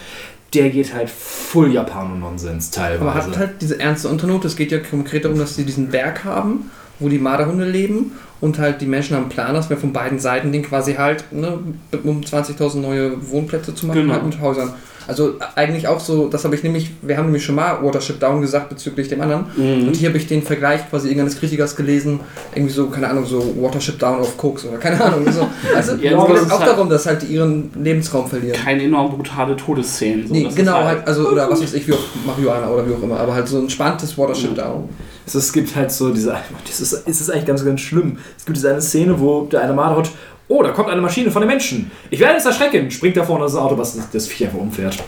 Der 0.54 0.70
geht 0.70 0.94
halt 0.94 1.10
full 1.10 1.74
Japano-Nonsens 1.74 2.72
teilweise. 2.72 3.02
Aber 3.02 3.14
hat 3.16 3.38
halt 3.38 3.62
diese 3.62 3.80
ernste 3.80 4.08
Unternote. 4.08 4.48
Es 4.48 4.56
geht 4.56 4.72
ja 4.72 4.80
konkret 4.80 5.26
darum, 5.26 5.40
dass 5.40 5.56
sie 5.56 5.66
diesen 5.66 5.90
Berg 5.90 6.24
haben, 6.26 6.70
wo 7.00 7.10
die 7.10 7.18
Marderhunde 7.18 7.66
leben 7.66 8.12
und 8.44 8.60
halt 8.60 8.82
die 8.82 8.86
Menschen 8.86 9.16
haben 9.16 9.24
einen 9.24 9.32
Plan, 9.32 9.54
dass 9.56 9.70
wir 9.70 9.78
von 9.78 9.94
beiden 9.94 10.20
Seiten 10.20 10.52
den 10.52 10.64
quasi 10.64 10.96
halt, 10.96 11.24
ne, 11.32 11.58
um 12.04 12.22
20.000 12.22 12.78
neue 12.82 13.12
Wohnplätze 13.32 13.74
zu 13.74 13.88
machen 13.88 14.02
Genau. 14.02 14.14
halt 14.14 14.26
mit 14.26 14.40
Häusern. 14.42 14.74
Also 15.06 15.34
eigentlich 15.56 15.88
auch 15.90 16.00
so, 16.00 16.30
das 16.30 16.46
habe 16.46 16.56
ich 16.56 16.64
nämlich, 16.64 16.92
wir 17.02 17.18
haben 17.18 17.26
nämlich 17.26 17.44
schon 17.44 17.56
mal 17.56 17.84
Watership 17.84 18.22
Down 18.22 18.40
gesagt 18.42 18.70
bezüglich 18.70 19.10
dem 19.10 19.20
anderen. 19.20 19.46
Mhm. 19.58 19.88
Und 19.90 19.96
hier 19.98 20.08
habe 20.08 20.18
ich 20.18 20.28
den 20.28 20.42
Vergleich 20.42 20.90
quasi 20.90 21.08
irgendeines 21.10 21.38
Kritikers 21.40 21.76
gelesen, 21.76 22.22
irgendwie 22.56 22.74
so, 22.74 22.88
keine 22.88 23.10
Ahnung, 23.10 23.26
so 23.26 23.54
Watership 23.62 24.00
Down 24.00 24.20
auf 24.22 24.38
Koks 24.38 24.64
oder 24.66 24.78
keine 24.78 25.02
Ahnung. 25.04 25.30
So. 25.30 25.46
Also 25.76 25.96
Ja, 25.96 26.12
es 26.12 26.28
geht 26.28 26.52
auch 26.52 26.60
halt- 26.60 26.70
darum, 26.72 26.90
dass 26.90 27.06
halt 27.06 27.22
die 27.22 27.28
ihren 27.28 27.70
Lebensraum 27.82 28.28
verlieren. 28.30 28.58
keine 28.64 28.84
enorm 28.84 29.12
brutale 29.12 29.58
Todesszenen. 29.58 30.26
So. 30.28 30.34
Nee, 30.34 30.48
genau, 30.56 30.84
halt, 30.86 31.06
also, 31.06 31.30
oder 31.30 31.50
was 31.50 31.62
weiß 31.62 31.74
ich, 31.74 31.86
wie 31.86 31.92
auf 31.94 32.00
Marihuana 32.26 32.70
oder 32.70 32.88
wie 32.88 32.94
auch 32.94 33.04
immer, 33.04 33.20
aber 33.20 33.34
halt 33.36 33.48
so 33.50 33.60
ein 33.60 33.70
spannendes 33.70 34.18
Watership 34.18 34.56
Down. 34.56 34.88
Es, 35.26 35.54
gibt 35.54 35.76
halt 35.76 35.92
so 35.92 36.14
diese. 36.14 36.38
Das 36.66 36.82
ist, 36.82 36.94
es 37.08 37.22
ist 37.22 37.30
eigentlich 37.30 37.46
ganz, 37.46 37.64
ganz 37.64 37.82
schlimm. 37.82 38.18
Es 38.38 38.46
gibt 38.46 38.58
diese 38.58 38.72
eine 38.72 38.82
Szene, 38.82 39.20
wo 39.20 39.46
der 39.46 39.62
eine 39.62 39.74
Marderhund. 39.74 40.12
Oh, 40.48 40.62
da 40.62 40.72
kommt 40.72 40.90
eine 40.90 41.02
Maschine 41.02 41.32
von 41.32 41.42
den 41.42 41.50
Menschen. 41.50 41.92
Ich 42.10 42.20
werde 42.20 42.38
es 42.38 42.46
erschrecken. 42.46 42.92
Springt 42.92 43.16
da 43.16 43.24
vorne 43.24 43.46
das 43.46 43.56
Auto, 43.56 43.78
was 43.78 43.98
das 44.12 44.28
Viech 44.28 44.46
einfach 44.46 44.60
umfährt. 44.60 45.02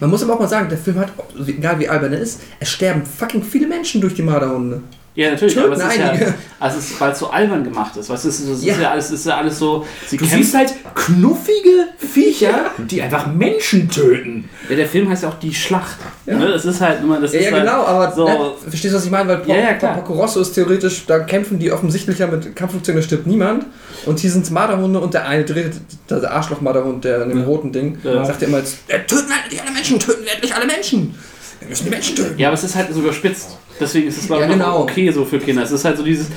Man 0.00 0.10
muss 0.10 0.22
aber 0.22 0.34
auch 0.34 0.40
mal 0.40 0.48
sagen, 0.48 0.68
der 0.68 0.78
Film 0.78 0.98
hat, 0.98 1.12
egal 1.46 1.78
wie 1.78 1.88
albern 1.88 2.12
er 2.12 2.18
ist, 2.18 2.40
es 2.58 2.68
sterben 2.68 3.06
fucking 3.06 3.42
viele 3.42 3.68
Menschen 3.68 4.00
durch 4.00 4.14
die 4.14 4.22
Marderhunde. 4.22 4.82
Ja, 5.16 5.30
natürlich, 5.30 5.58
aber 5.58 5.72
es 5.72 5.78
ist 5.82 5.96
ja, 5.98 6.10
einige. 6.10 6.34
also 6.60 6.78
es 6.78 7.00
weil 7.00 7.10
es 7.12 7.18
so 7.18 7.30
albern 7.30 7.64
gemacht 7.64 7.96
ist. 7.96 8.08
Weißt 8.10 8.24
du, 8.24 8.28
es 8.28 8.38
ist, 8.40 8.48
es 8.48 8.58
ist 8.58 8.64
Ja. 8.66 8.78
ja. 8.78 8.90
alles, 8.90 9.06
es 9.06 9.12
ist 9.20 9.26
ja 9.26 9.38
alles 9.38 9.58
so. 9.58 9.86
Sie 10.06 10.18
Du 10.18 10.26
siehst 10.26 10.54
halt 10.54 10.74
knuffige 10.94 11.88
Viecher, 11.98 12.70
die 12.78 13.00
einfach 13.00 13.26
Menschen 13.32 13.88
töten. 13.88 14.48
ja, 14.68 14.76
der 14.76 14.86
Film 14.86 15.08
heißt 15.08 15.22
ja 15.22 15.30
auch 15.30 15.38
Die 15.38 15.54
Schlacht. 15.54 15.96
Ne? 16.26 16.46
Das 16.48 16.64
ist 16.66 16.80
halt 16.80 17.02
immer. 17.02 17.18
Das 17.20 17.32
Ja, 17.32 17.40
ja 17.40 17.50
halt 17.52 17.62
genau, 17.64 17.84
aber 17.84 18.12
so. 18.14 18.26
ne, 18.28 18.50
verstehst 18.68 18.92
du, 18.92 18.98
was 18.98 19.04
ich 19.06 19.10
meine? 19.10 19.28
Weil 19.28 19.42
Ja, 19.48 19.56
ja, 19.56 19.74
klar. 19.74 19.94
Porco 19.94 20.12
Rosso 20.12 20.40
ist 20.40 20.52
theoretisch, 20.52 21.06
da 21.06 21.20
kämpfen 21.20 21.58
die 21.58 21.72
offensichtlicher 21.72 22.26
mit 22.26 22.54
Kampfflugzeugen, 22.54 23.00
da 23.00 23.06
stirbt 23.06 23.26
niemand. 23.26 23.64
Und 24.04 24.18
hier 24.18 24.30
sind 24.30 24.44
es 24.44 24.50
Marderhunde 24.50 25.00
und 25.00 25.14
der 25.14 25.26
eine 25.26 25.44
dreht, 25.44 25.72
der 26.10 26.30
Arschloch-Marderhund, 26.30 27.04
der 27.04 27.22
in 27.22 27.30
dem 27.30 27.42
roten 27.44 27.72
Ding, 27.72 27.98
Ja. 28.04 28.24
sagt 28.24 28.42
ja 28.42 28.48
immer 28.48 28.58
jetzt, 28.58 28.76
äh, 28.88 28.98
töten 29.06 29.28
wir 29.28 29.36
endlich 29.42 29.62
alle 29.62 29.70
Menschen, 29.72 29.98
töten 29.98 30.24
wir 30.24 30.32
endlich 30.34 30.54
alle 30.54 30.66
Menschen. 30.66 31.14
Wir 31.60 31.68
müssen 31.70 31.84
die 31.84 31.90
Menschen 31.90 32.16
töten. 32.16 32.38
Ja, 32.38 32.48
aber 32.48 32.54
es 32.58 32.64
ist 32.64 32.76
halt 32.76 32.92
so 32.92 33.00
überspitzt. 33.00 33.56
Deswegen 33.80 34.08
ist 34.08 34.18
es, 34.18 34.26
glaube 34.26 34.42
Ja, 34.42 34.48
ich, 34.48 34.54
auch 34.54 34.58
genau. 34.58 34.80
okay 34.82 35.10
so 35.10 35.24
für 35.24 35.38
Kinder. 35.38 35.62
Es 35.62 35.70
ist 35.70 35.84
halt 35.84 35.96
so 35.98 36.02
dieses, 36.04 36.28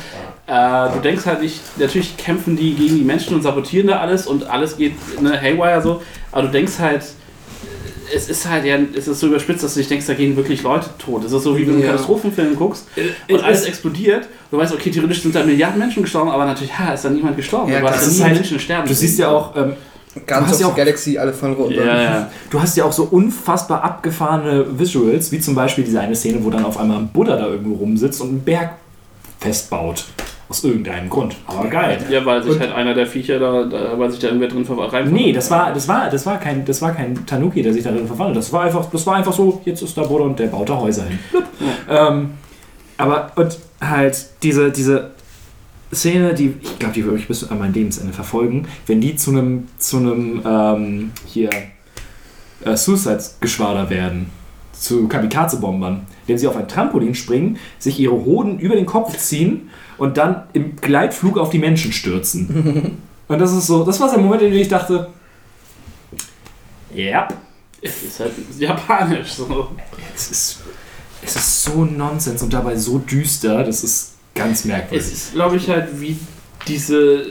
äh, 0.48 0.90
du 0.94 1.00
denkst 1.02 1.26
halt 1.26 1.42
nicht, 1.42 1.60
natürlich 1.78 2.18
kämpfen 2.18 2.56
die 2.58 2.74
gegen 2.74 2.96
die 2.98 3.04
Menschen 3.04 3.36
und 3.36 3.42
sabotieren 3.44 3.88
da 3.88 4.00
alles 4.00 4.28
und 4.28 4.50
alles 4.50 4.78
geht 4.78 4.94
ne, 5.22 5.40
haywire 5.42 5.82
so, 5.82 6.02
aber 6.32 6.44
du 6.44 6.48
denkst 6.50 6.74
halt, 6.80 7.04
es 8.14 8.28
ist 8.28 8.50
halt 8.50 8.66
ja, 8.66 8.78
es 8.96 9.08
ist 9.08 9.20
so 9.20 9.28
überspitzt, 9.28 9.64
dass 9.64 9.76
du 9.76 9.80
nicht 9.80 9.92
denkst, 9.92 10.08
da 10.08 10.16
gehen 10.16 10.36
wirklich 10.36 10.64
Leute 10.64 10.90
tot. 10.98 11.24
Es 11.24 11.32
ist 11.32 11.44
so, 11.44 11.56
wie 11.56 11.62
wenn 11.62 11.68
du 11.68 11.74
einen 11.74 11.82
Ja. 11.84 11.92
Katastrophenfilm 11.92 12.56
guckst 12.56 12.88
Äh, 12.96 13.02
und 13.32 13.40
es 13.40 13.44
alles 13.46 13.62
ist- 13.62 13.68
explodiert. 13.68 14.28
Du 14.50 14.58
weißt, 14.58 14.74
okay, 14.74 14.90
theoretisch 14.90 15.22
sind 15.22 15.36
da 15.36 15.44
Milliarden 15.46 15.78
Menschen 15.78 16.02
gestorben, 16.02 16.32
aber 16.32 16.46
natürlich, 16.46 16.78
ha, 16.78 16.94
ist 16.94 17.06
da 17.06 17.10
niemand 17.12 17.38
gestorben. 17.38 17.72
Ja, 17.72 17.80
ja 17.84 17.90
Es 17.94 18.08
ist 18.08 18.18
nie 18.18 18.24
halt- 18.24 18.34
Menschen 18.34 18.60
sterben. 18.60 18.88
Du 18.88 18.94
siehst 18.96 19.20
ja 19.20 19.30
auch, 19.30 19.56
ähm, 19.56 19.74
Ganz 20.26 20.48
hast 20.48 20.56
auf 20.56 20.62
ja 20.62 20.68
auch- 20.68 20.76
Galaxy, 20.76 21.18
alle 21.18 21.34
fallen 21.34 21.54
runter. 21.54 21.84
Ja, 21.86 22.02
ja. 22.02 22.32
du 22.50 22.62
hast 22.62 22.76
ja 22.78 22.86
auch 22.86 22.92
so 22.92 23.04
unfassbar 23.04 23.84
abgefahrene 23.84 24.66
Visuals, 24.80 25.32
wie 25.32 25.40
zum 25.40 25.56
Beispiel 25.56 25.84
diese 25.84 26.00
eine 26.00 26.16
Szene, 26.16 26.44
wo 26.44 26.50
dann 26.50 26.66
auf 26.66 26.78
einmal 26.80 26.98
ein 26.98 27.08
Buddha 27.10 27.36
da 27.36 27.48
irgendwo 27.48 27.76
rumsitzt 27.76 28.22
und 28.22 28.30
einen 28.30 28.44
Berg 28.44 28.72
festbaut. 29.40 30.06
Aus 30.50 30.64
irgendeinem 30.64 31.12
Grund. 31.12 31.36
Aber 31.46 31.68
geil. 31.70 32.00
Ja, 32.10 32.26
weil 32.26 32.42
sich 32.42 32.54
Und- 32.54 32.60
halt 32.60 32.74
einer 32.74 32.96
der 32.96 33.06
Viecher 33.06 33.38
da, 33.38 33.66
da 33.66 34.00
weil 34.00 34.10
sich 34.10 34.20
da 34.20 34.30
irgendwer 34.30 34.48
drin 34.50 34.66
ver- 34.66 34.92
rein 34.92 35.12
Nee, 35.12 35.32
das 35.32 35.52
war, 35.52 35.72
das 35.72 35.88
war, 35.88 36.10
das 36.10 36.26
war 36.26 36.40
kein, 36.40 36.66
das 36.66 36.82
war 36.82 36.92
kein 36.92 37.24
Tanuki, 37.28 37.62
der 37.62 37.72
sich 37.72 37.84
darin 37.84 38.08
verwandelt. 38.08 38.38
Das 38.38 38.52
war 38.52 38.64
einfach, 38.64 38.86
das 38.90 39.06
war 39.06 39.18
einfach 39.18 39.32
so, 39.34 39.62
jetzt 39.66 39.84
ist 39.84 39.96
da 39.96 40.02
Buddha 40.02 40.24
und 40.24 40.40
der 40.40 40.48
baut 40.48 40.68
da 40.68 40.76
Häuser 40.80 41.04
hin. 41.04 41.20
Blub. 41.30 41.44
Ähm, 41.88 42.32
aber 42.98 43.32
und 43.36 43.60
halt 43.80 44.26
diese, 44.42 44.72
diese 44.72 45.12
Szene, 45.94 46.34
die, 46.34 46.54
ich 46.62 46.80
glaube, 46.80 46.94
die 46.94 47.04
würde 47.04 47.18
ich 47.18 47.28
bis 47.28 47.50
an 47.50 47.60
mein 47.60 47.74
Lebensende 47.74 48.14
verfolgen, 48.14 48.68
wenn 48.86 49.02
die 49.02 49.16
zu 49.16 49.32
einem, 49.32 49.68
zu 49.78 49.98
einem, 49.98 50.42
ähm, 50.46 51.12
hier, 51.26 51.50
äh, 52.64 52.76
Suicide-Geschwader 52.76 53.90
werden, 53.90 54.28
zu 54.74 55.08
Kamikaze-Bombern, 55.08 56.06
indem 56.22 56.38
sie 56.38 56.48
auf 56.48 56.56
ein 56.56 56.68
Trampolin 56.68 57.16
springen, 57.16 57.58
sich 57.80 58.00
ihre 58.00 58.14
Hoden 58.14 58.60
über 58.60 58.76
den 58.76 58.86
Kopf 58.86 59.18
ziehen 59.18 59.70
und 59.98 60.18
dann 60.18 60.44
im 60.54 60.76
Gleitflug 60.78 61.38
auf 61.38 61.50
die 61.50 61.60
Menschen 61.60 61.92
stürzen. 61.92 62.98
und 63.28 63.40
das 63.40 63.52
ist 63.52 63.68
so, 63.68 63.84
das 63.84 64.00
war 64.00 64.10
der 64.10 64.20
Moment, 64.20 64.44
in 64.44 64.52
dem 64.52 64.62
ich 64.62 64.70
dachte, 64.70 65.10
ja, 66.94 67.28
Es 67.82 68.04
ist 68.04 68.20
halt 68.20 68.34
japanisch 68.58 69.34
so. 69.34 69.70
es 70.16 70.32
ist, 70.32 70.60
es 71.22 71.36
ist 71.36 71.64
so 71.64 71.86
Nonsens 71.86 72.42
und 72.42 72.54
dabei 72.54 72.76
so 72.76 72.98
düster, 73.00 73.64
das 73.64 73.84
ist 73.84 74.14
ganz 74.40 74.66
merkwürdig. 74.66 75.08
Es 75.08 75.14
ist, 75.14 75.34
glaube 75.34 75.58
ich, 75.58 75.70
halt 75.70 75.88
wie 76.00 76.18
diese, 76.68 77.24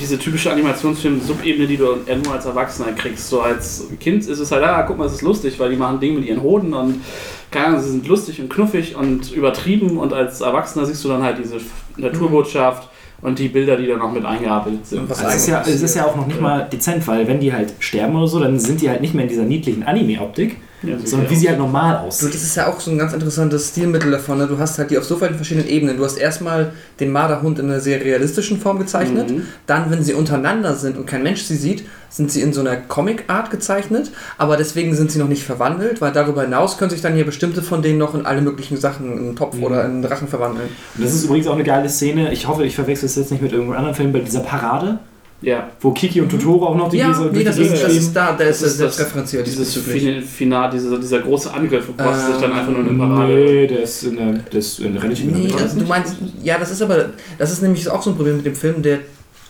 diese 0.00 0.18
typische 0.18 0.50
Animationsfilm-Subebene, 0.52 1.66
die 1.66 1.76
du 1.76 1.84
nur 1.84 2.32
als 2.32 2.46
Erwachsener 2.46 2.92
kriegst. 2.92 3.28
So 3.28 3.40
als 3.40 3.84
Kind 4.00 4.26
ist 4.26 4.38
es 4.38 4.50
halt, 4.50 4.64
ah, 4.64 4.82
guck 4.82 4.98
mal, 4.98 5.06
es 5.06 5.14
ist 5.14 5.22
lustig, 5.22 5.58
weil 5.58 5.70
die 5.70 5.76
machen 5.76 6.00
Dinge 6.00 6.20
mit 6.20 6.28
ihren 6.28 6.42
Hoden 6.42 6.72
und 6.72 7.02
keine 7.50 7.66
Ahnung, 7.66 7.80
sie 7.80 7.90
sind 7.90 8.06
lustig 8.08 8.40
und 8.40 8.48
knuffig 8.48 8.96
und 8.96 9.32
übertrieben 9.32 9.98
und 9.98 10.12
als 10.12 10.40
Erwachsener 10.40 10.86
siehst 10.86 11.04
du 11.04 11.08
dann 11.08 11.22
halt 11.22 11.38
diese 11.38 11.56
Naturbotschaft 11.96 12.88
und 13.22 13.38
die 13.38 13.48
Bilder, 13.48 13.76
die 13.76 13.86
da 13.86 13.96
noch 13.96 14.12
mit 14.12 14.24
eingearbeitet 14.24 14.86
sind. 14.86 15.10
Also 15.10 15.24
es, 15.26 15.34
ist 15.36 15.48
ja, 15.48 15.62
es 15.62 15.82
ist 15.82 15.94
ja 15.94 16.06
auch 16.06 16.16
noch 16.16 16.26
nicht 16.26 16.40
mal 16.40 16.68
dezent, 16.70 17.06
weil 17.06 17.26
wenn 17.26 17.40
die 17.40 17.52
halt 17.52 17.74
sterben 17.78 18.16
oder 18.16 18.28
so, 18.28 18.40
dann 18.40 18.58
sind 18.58 18.80
die 18.80 18.90
halt 18.90 19.00
nicht 19.00 19.14
mehr 19.14 19.24
in 19.24 19.28
dieser 19.28 19.44
niedlichen 19.44 19.84
Anime-Optik, 19.84 20.56
Ja, 20.86 20.98
so 20.98 21.06
sondern 21.06 21.30
wie 21.30 21.36
sie 21.36 21.48
halt 21.48 21.58
normal 21.58 22.00
So, 22.00 22.06
aussehen. 22.06 22.32
das 22.32 22.42
ist 22.42 22.56
ja 22.56 22.66
auch 22.68 22.80
so 22.80 22.90
ein 22.90 22.98
ganz 22.98 23.12
interessantes 23.12 23.68
Stilmittel 23.70 24.10
davon. 24.10 24.38
Ne? 24.38 24.46
Du 24.46 24.58
hast 24.58 24.78
halt 24.78 24.90
die 24.90 24.98
auf 24.98 25.04
so 25.04 25.16
vielen 25.16 25.34
verschiedenen 25.34 25.68
Ebenen. 25.68 25.96
Du 25.96 26.04
hast 26.04 26.16
erstmal 26.16 26.72
den 27.00 27.10
Marderhund 27.12 27.58
in 27.58 27.66
einer 27.70 27.80
sehr 27.80 28.00
realistischen 28.04 28.58
Form 28.60 28.78
gezeichnet. 28.78 29.30
Mhm. 29.30 29.42
Dann, 29.66 29.90
wenn 29.90 30.02
sie 30.02 30.14
untereinander 30.14 30.74
sind 30.74 30.96
und 30.96 31.06
kein 31.06 31.22
Mensch 31.22 31.42
sie 31.42 31.56
sieht, 31.56 31.84
sind 32.08 32.30
sie 32.30 32.40
in 32.40 32.52
so 32.52 32.60
einer 32.60 32.76
Comic-Art 32.76 33.50
gezeichnet. 33.50 34.10
Aber 34.38 34.56
deswegen 34.56 34.94
sind 34.94 35.10
sie 35.10 35.18
noch 35.18 35.28
nicht 35.28 35.42
verwandelt, 35.44 36.00
weil 36.00 36.12
darüber 36.12 36.42
hinaus 36.42 36.78
können 36.78 36.90
sich 36.90 37.02
dann 37.02 37.14
hier 37.14 37.26
bestimmte 37.26 37.62
von 37.62 37.82
denen 37.82 37.98
noch 37.98 38.14
in 38.14 38.24
alle 38.24 38.40
möglichen 38.40 38.76
Sachen, 38.78 39.12
in 39.12 39.18
einen 39.18 39.36
Topf 39.36 39.56
oder 39.60 39.84
in 39.84 39.90
einen 39.90 40.02
Drachen 40.02 40.28
verwandeln. 40.28 40.68
Und 40.96 41.04
das 41.04 41.12
ist 41.14 41.24
übrigens 41.24 41.46
auch 41.46 41.54
eine 41.54 41.64
geile 41.64 41.88
Szene, 41.88 42.32
ich 42.32 42.46
hoffe, 42.48 42.64
ich 42.64 42.74
verwechsel 42.74 43.06
es 43.06 43.16
jetzt 43.16 43.30
nicht 43.32 43.42
mit 43.42 43.52
irgendeinem 43.52 43.78
anderen 43.78 43.94
Film, 43.94 44.12
bei 44.12 44.20
dieser 44.20 44.40
Parade, 44.40 44.98
Ja, 45.42 45.68
wo 45.80 45.90
Kiki 45.90 46.20
und 46.22 46.30
Totoro 46.30 46.68
auch 46.68 46.76
noch 46.76 46.88
die 46.88 46.96
ja, 46.96 47.08
Käse 47.08 47.28
nee, 47.30 47.44
das 47.44 47.56
die 47.56 47.62
ist, 47.62 47.82
das 47.82 47.92
ist 47.92 48.12
da, 48.16 48.32
der 48.32 48.48
ist, 48.48 48.62
Das 48.62 48.70
ist 48.70 48.78
selbst 48.78 48.98
das- 48.98 49.06
referenziert 49.06 49.46
dieses 49.46 49.74
Final, 49.76 50.70
dieser, 50.70 50.98
dieser 50.98 51.18
große 51.20 51.52
Angriff, 51.52 51.84
wo 51.88 51.92
Boss 51.92 52.26
sich 52.26 52.36
dann 52.36 52.52
einfach 52.54 52.72
nur 52.72 52.80
eine 52.80 52.88
Ähm, 52.88 52.98
Parade. 52.98 53.34
Nee, 53.34 53.66
der 53.66 53.82
ist 53.82 54.02
in 54.04 54.16
der, 54.16 54.32
der 54.32 54.58
ist 54.58 54.78
in 54.80 54.94
der 54.94 55.02
der 55.02 55.10
Nee, 55.10 55.24
Mitte. 55.42 55.56
also 55.62 55.78
du 55.78 55.84
meinst, 55.86 56.16
ja, 56.42 56.58
das 56.58 56.70
ist 56.70 56.80
aber, 56.80 57.10
das 57.38 57.52
ist 57.52 57.62
nämlich 57.62 57.86
auch 57.90 58.02
so 58.02 58.10
ein 58.10 58.16
Problem 58.16 58.36
mit 58.38 58.46
dem 58.46 58.54
Film, 58.56 58.80
der 58.82 59.00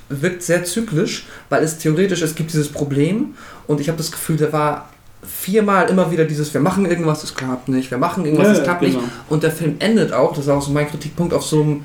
wirkt 0.09 0.43
sehr 0.43 0.65
zyklisch, 0.65 1.25
weil 1.51 1.63
es 1.63 1.79
theoretisch, 1.79 2.21
es 2.21 2.35
gibt 2.35 2.53
dieses 2.53 2.69
Problem 2.69 3.35
und 3.69 3.81
ich 3.81 3.89
habe 3.89 3.97
das 3.99 4.11
Gefühl, 4.11 4.37
der 4.37 4.53
war 4.53 4.89
viermal 5.23 5.89
immer 5.89 6.11
wieder 6.11 6.25
dieses, 6.25 6.53
wir 6.53 6.61
machen 6.61 6.87
irgendwas, 6.87 7.23
es 7.25 7.35
klappt 7.35 7.69
nicht, 7.69 7.91
wir 7.93 7.99
machen 7.99 8.25
irgendwas, 8.25 8.49
Ja, 8.49 8.53
es 8.55 8.63
klappt 8.65 8.81
genau. 8.83 8.99
nicht 9.01 9.11
und 9.29 9.43
der 9.45 9.53
Film 9.53 9.77
endet 9.79 10.13
auch, 10.13 10.31
das 10.35 10.45
ist 10.47 10.51
auch 10.51 10.63
so 10.63 10.73
mein 10.73 10.89
Kritikpunkt, 10.89 11.33
auf 11.33 11.45
so 11.45 11.63
einem 11.63 11.85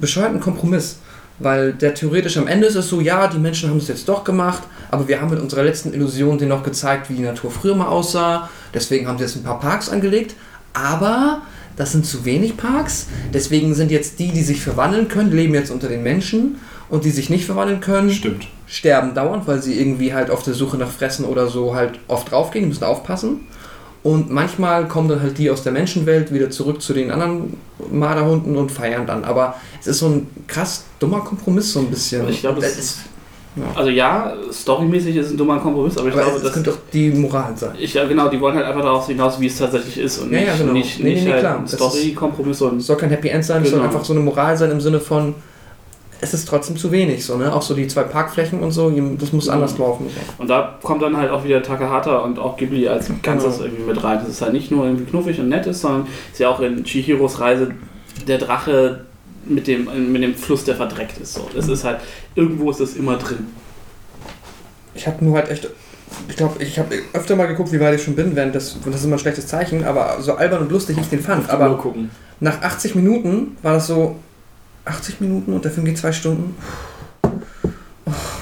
bescheuerten 0.00 0.38
Kompromiss. 0.40 0.98
Weil 1.40 1.72
der 1.72 1.94
theoretisch 1.94 2.36
am 2.36 2.46
Ende 2.46 2.66
ist 2.66 2.76
es 2.76 2.88
so, 2.88 3.00
ja, 3.00 3.26
die 3.26 3.38
Menschen 3.38 3.70
haben 3.70 3.78
es 3.78 3.88
jetzt 3.88 4.08
doch 4.08 4.24
gemacht, 4.24 4.62
aber 4.90 5.08
wir 5.08 5.20
haben 5.20 5.30
mit 5.30 5.40
unserer 5.40 5.62
letzten 5.62 5.92
Illusion 5.94 6.38
denen 6.38 6.50
noch 6.50 6.62
gezeigt, 6.62 7.08
wie 7.08 7.14
die 7.14 7.22
Natur 7.22 7.50
früher 7.50 7.74
mal 7.74 7.88
aussah. 7.88 8.48
Deswegen 8.74 9.08
haben 9.08 9.18
sie 9.18 9.24
jetzt 9.24 9.36
ein 9.36 9.42
paar 9.42 9.58
Parks 9.58 9.88
angelegt. 9.88 10.34
Aber 10.74 11.42
das 11.76 11.92
sind 11.92 12.04
zu 12.04 12.24
wenig 12.24 12.56
Parks. 12.56 13.06
Deswegen 13.32 13.74
sind 13.74 13.90
jetzt 13.90 14.18
die, 14.18 14.32
die 14.32 14.42
sich 14.42 14.60
verwandeln 14.60 15.08
können, 15.08 15.32
leben 15.32 15.54
jetzt 15.54 15.70
unter 15.70 15.88
den 15.88 16.02
Menschen. 16.02 16.60
Und 16.90 17.04
die 17.04 17.10
sich 17.10 17.30
nicht 17.30 17.46
verwandeln 17.46 17.80
können, 17.80 18.10
Stimmt. 18.10 18.48
sterben 18.66 19.14
dauernd, 19.14 19.46
weil 19.46 19.62
sie 19.62 19.78
irgendwie 19.78 20.12
halt 20.12 20.28
auf 20.28 20.42
der 20.42 20.54
Suche 20.54 20.76
nach 20.76 20.90
Fressen 20.90 21.24
oder 21.24 21.46
so 21.46 21.74
halt 21.76 22.00
oft 22.08 22.30
draufgehen, 22.32 22.64
die 22.64 22.68
müssen 22.68 22.82
aufpassen. 22.82 23.46
Und 24.02 24.30
manchmal 24.30 24.88
kommen 24.88 25.08
dann 25.08 25.20
halt 25.20 25.36
die 25.36 25.50
aus 25.50 25.62
der 25.62 25.72
Menschenwelt 25.72 26.32
wieder 26.32 26.48
zurück 26.48 26.80
zu 26.80 26.94
den 26.94 27.10
anderen 27.10 27.54
Marderhunden 27.90 28.56
und 28.56 28.72
feiern 28.72 29.06
dann. 29.06 29.24
Aber 29.24 29.56
es 29.78 29.86
ist 29.88 29.98
so 29.98 30.06
ein 30.06 30.26
krass 30.46 30.84
dummer 30.98 31.20
Kompromiss, 31.20 31.72
so 31.72 31.80
ein 31.80 31.86
bisschen. 31.90 32.26
Ich 32.28 32.40
glaube, 32.40 32.60
das 32.60 32.76
Das 32.76 32.78
ist. 32.84 32.98
Also 33.74 33.90
ja, 33.90 34.32
storymäßig 34.52 35.16
ist 35.16 35.26
es 35.26 35.32
ein 35.32 35.36
dummer 35.36 35.58
Kompromiss, 35.58 35.98
aber 35.98 36.06
ich 36.08 36.14
aber 36.14 36.22
glaube, 36.22 36.36
das 36.36 36.44
das. 36.44 36.52
könnte 36.54 36.70
auch 36.70 36.76
die 36.92 37.10
Moral 37.10 37.52
sein. 37.56 37.72
Ich, 37.80 37.92
ja, 37.94 38.06
genau, 38.06 38.28
die 38.28 38.40
wollen 38.40 38.54
halt 38.54 38.64
einfach 38.64 38.80
darauf 38.82 39.06
hinaus, 39.08 39.40
wie 39.40 39.48
es 39.48 39.58
tatsächlich 39.58 39.98
ist 39.98 40.18
und 40.18 40.30
Ja, 40.32 40.38
nicht, 40.38 40.46
ja, 40.48 40.56
genau. 40.56 40.72
nicht, 40.72 40.98
Nee, 41.00 41.04
nee, 41.04 41.14
nicht 41.16 41.24
nee, 41.26 41.32
halt 41.32 41.44
Das 41.44 41.72
ist- 41.72 41.78
Story-Kompromiss 41.78 42.62
und 42.62 42.76
Es 42.78 42.86
soll 42.86 42.96
kein 42.96 43.10
Happy 43.10 43.28
End 43.28 43.44
sein, 43.44 43.62
es 43.64 43.70
soll 43.70 43.80
Genau. 43.80 43.90
einfach 43.90 44.04
so 44.04 44.12
eine 44.12 44.22
Moral 44.22 44.56
sein 44.56 44.70
im 44.70 44.80
Sinne 44.80 45.00
von, 45.00 45.34
es 46.22 46.34
ist 46.34 46.46
trotzdem 46.48 46.76
zu 46.76 46.90
wenig. 46.92 47.24
So, 47.24 47.36
ne? 47.36 47.52
Auch 47.52 47.62
so 47.62 47.74
die 47.74 47.86
zwei 47.88 48.02
Parkflächen 48.02 48.60
und 48.60 48.72
so, 48.72 48.90
das 49.18 49.32
muss 49.32 49.46
Mhm. 49.46 49.52
anders 49.52 49.78
laufen. 49.78 50.06
Und 50.38 50.48
da 50.48 50.78
kommt 50.82 51.02
dann 51.02 51.16
halt 51.16 51.30
auch 51.30 51.44
wieder 51.44 51.62
Takahata 51.62 52.18
und 52.18 52.38
auch 52.38 52.56
Ghibli 52.56 52.86
als 52.88 53.10
Ganzes 53.22 53.54
Genau. 53.58 53.64
irgendwie 53.66 53.84
mit 53.84 54.04
rein. 54.04 54.18
Das 54.20 54.28
ist 54.28 54.42
halt 54.42 54.52
nicht 54.52 54.70
nur 54.70 54.84
irgendwie 54.84 55.04
knuffig 55.04 55.38
und 55.40 55.48
nett 55.48 55.66
ist, 55.66 55.80
sondern 55.80 56.06
ist 56.32 56.38
ja 56.40 56.48
auch 56.48 56.60
in 56.60 56.84
Chihiros 56.84 57.40
Reise 57.40 57.72
der 58.28 58.38
Drache 58.38 59.04
mit 59.46 59.66
dem, 59.66 60.12
mit 60.12 60.22
dem 60.22 60.34
Fluss, 60.34 60.64
der 60.64 60.74
verdreckt 60.76 61.18
ist. 61.18 61.34
So. 61.34 61.48
Das 61.54 61.68
ist 61.68 61.84
halt, 61.84 62.00
irgendwo 62.34 62.70
ist 62.70 62.80
das 62.80 62.94
immer 62.94 63.16
drin. 63.16 63.46
Ich 64.94 65.06
habe 65.06 65.24
nur 65.24 65.36
halt 65.36 65.50
echt. 65.50 65.68
Ich 66.28 66.36
glaube, 66.36 66.62
ich 66.62 66.78
habe 66.78 66.94
öfter 67.12 67.36
mal 67.36 67.46
geguckt, 67.46 67.72
wie 67.72 67.78
weit 67.80 67.94
ich 67.94 68.02
schon 68.02 68.16
bin, 68.16 68.34
während 68.34 68.54
das, 68.54 68.76
das 68.84 68.96
ist 68.96 69.04
immer 69.04 69.14
ein 69.16 69.20
schlechtes 69.20 69.46
Zeichen, 69.46 69.84
aber 69.84 70.16
so 70.20 70.34
albern 70.34 70.62
und 70.62 70.72
lustig 70.72 70.98
ich 71.00 71.08
den 71.08 71.20
fand. 71.20 71.48
Aber 71.48 71.78
nach 72.40 72.60
80 72.62 72.94
Minuten 72.96 73.56
war 73.62 73.74
das 73.74 73.86
so. 73.86 74.16
80 74.84 75.20
Minuten 75.20 75.52
und 75.52 75.64
der 75.64 75.70
Film 75.72 75.84
geht 75.86 75.98
zwei 75.98 76.12
Stunden. 76.12 76.54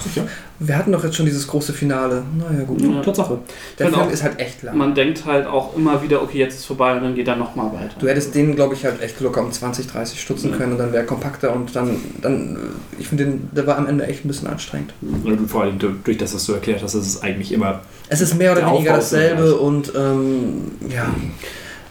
Sicher. 0.03 0.27
Wir 0.61 0.77
hatten 0.77 0.91
doch 0.93 1.05
jetzt 1.05 1.15
schon 1.15 1.27
dieses 1.27 1.47
große 1.47 1.73
Finale. 1.73 2.23
Naja, 2.37 2.65
gut. 2.65 2.81
Ja. 2.81 3.01
Tatsache. 3.03 3.39
Der 3.79 3.87
Genau. 3.87 3.99
Film 4.01 4.11
ist 4.13 4.23
halt 4.25 4.41
echt 4.41 4.63
lang. 4.63 4.77
Man 4.77 4.95
denkt 4.95 5.25
halt 5.25 5.47
auch 5.47 5.77
immer 5.77 6.03
wieder, 6.03 6.21
okay, 6.23 6.39
jetzt 6.39 6.55
ist 6.55 6.65
vorbei 6.65 6.97
und 6.97 7.03
dann 7.03 7.15
geht 7.15 7.29
er 7.29 7.37
nochmal 7.37 7.67
weiter. 7.73 7.95
Du 7.99 8.09
hättest 8.09 8.35
den, 8.35 8.57
glaube 8.57 8.75
ich, 8.75 8.85
halt 8.85 9.01
echt 9.03 9.21
locker 9.21 9.41
um 9.43 9.53
20, 9.53 9.87
30 9.87 10.21
stutzen 10.21 10.51
Ja. 10.51 10.57
können 10.57 10.73
und 10.73 10.79
dann 10.79 10.89
wäre 10.93 11.03
er 11.03 11.07
kompakter 11.07 11.53
und 11.55 11.77
dann, 11.77 11.97
dann 12.23 12.57
äh, 12.57 13.01
ich 13.01 13.09
finde, 13.09 13.27
den- 13.27 13.51
der 13.53 13.67
war 13.67 13.77
am 13.77 13.87
Ende 13.87 14.07
echt 14.07 14.25
ein 14.25 14.29
bisschen 14.29 14.49
anstrengend. 14.49 14.95
Und 15.03 15.49
vor 15.49 15.63
allem 15.63 15.79
durch 15.79 16.19
das, 16.19 16.35
was 16.35 16.47
du 16.47 16.55
erklärt 16.55 16.83
hast, 16.83 16.95
ist 16.95 17.07
es 17.07 17.23
eigentlich 17.23 17.53
immer. 17.53 17.83
Es 18.09 18.21
ist 18.21 18.35
mehr 18.37 18.53
oder 18.53 18.63
Der 18.63 18.71
weniger 18.71 18.91
Aufbau 18.93 19.01
dasselbe 19.01 19.57
und 19.57 19.93
ähm, 19.95 20.73
ja, 20.89 21.15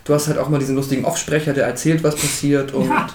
du 0.03 0.13
hast 0.13 0.27
halt 0.27 0.39
auch 0.39 0.49
mal 0.49 0.59
diesen 0.59 0.75
lustigen 0.75 1.05
Offsprecher, 1.05 1.53
der 1.53 1.67
erzählt, 1.67 2.03
was 2.03 2.15
passiert 2.15 2.73
und 2.73 2.87
Ja. 2.89 3.07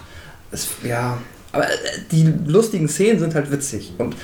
Es, 0.52 0.68
ja, 0.84 1.18
aber 1.52 1.64
äh, 1.64 1.76
die 2.10 2.32
lustigen 2.47 2.89
Szenen 2.89 3.18
sind 3.18 3.34
halt 3.34 3.50
witzig 3.50 3.92
und 3.98 4.16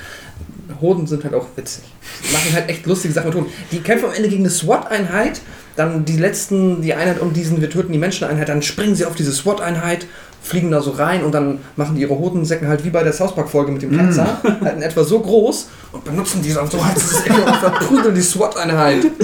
Hoden 0.81 1.07
sind 1.07 1.24
halt 1.24 1.34
auch 1.34 1.47
witzig. 1.57 1.84
Die 2.28 2.32
machen 2.32 2.52
halt 2.52 2.68
echt 2.68 2.86
lustige 2.86 3.12
Sachen 3.12 3.28
mit 3.28 3.36
Hoden. 3.36 3.52
Die 3.73 3.81
kämpfen 3.81 4.07
am 4.07 4.15
Ende 4.15 4.28
gegen 4.28 4.42
eine 4.42 4.50
SWAT-Einheit, 4.50 5.40
dann 5.76 6.05
die 6.05 6.16
letzten, 6.16 6.82
die 6.82 6.94
Einheit 6.94 7.20
um 7.20 7.32
diesen, 7.32 7.60
wir 7.60 7.70
töten 7.70 7.92
die 7.92 7.98
Menscheneinheit, 7.98 8.48
dann 8.48 8.62
springen 8.62 8.94
sie 8.94 9.05
auf 9.05 9.15
diese 9.15 9.32
SWAT-Einheit, 9.32 10.07
fliegen 10.42 10.70
da 10.70 10.81
so 10.81 10.92
rein 10.92 11.24
und 11.24 11.32
dann 11.32 11.58
machen 11.76 11.97
die 11.97 12.02
ihre 12.02 12.18
Hodensäcken 12.18 12.68
halt 12.68 12.84
wie 12.84 12.90
bei 12.90 13.02
der 13.02 13.12
South 13.12 13.34
Park-Folge 13.34 13.73
mit 13.73 13.82
dem 13.82 13.97
Panzer, 13.97 14.40
halt 14.42 14.76
in 14.76 14.82
etwa 14.82 15.05
so 15.05 15.20
groß 15.20 15.68
und 15.92 16.05
benutzen 16.05 16.42
die 16.42 16.50
so 16.50 16.60
als 16.60 16.70
dieses 16.70 17.20
Ecke 17.24 17.42
und 17.42 17.57
verprügeln 17.57 18.15
die 18.15 18.23
SWAT-Einheit. 18.23 19.07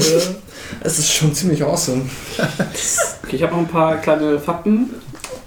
Es 0.81 0.99
ist 0.99 1.13
schon 1.13 1.33
ziemlich 1.35 1.63
awesome. 1.63 2.03
Okay, 3.23 3.37
ich 3.37 3.43
habe 3.43 3.53
noch 3.53 3.61
ein 3.61 3.69
paar 3.69 3.97
kleine 3.99 4.41
Fakten. 4.41 4.91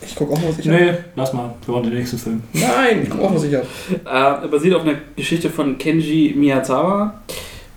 Ich 0.08 0.16
gucke 0.16 0.34
auch 0.34 0.42
mal, 0.42 0.50
was 0.50 0.60
ich 0.60 0.66
Nee, 0.66 0.94
lass 1.16 1.34
mal. 1.34 1.54
Wir 1.66 1.74
wollen 1.74 1.84
den 1.84 1.94
nächsten 1.96 2.18
Film. 2.18 2.42
Nein, 2.54 3.02
ich 3.04 3.10
gucke 3.10 3.24
auch 3.26 3.32
mal 3.32 3.40
sicher. 3.40 3.62
Äh, 4.06 4.48
basiert 4.48 4.76
auf 4.76 4.84
einer 4.84 4.96
Geschichte 5.16 5.50
von 5.50 5.78
Kenji 5.78 6.34
Miyazawa. 6.38 7.14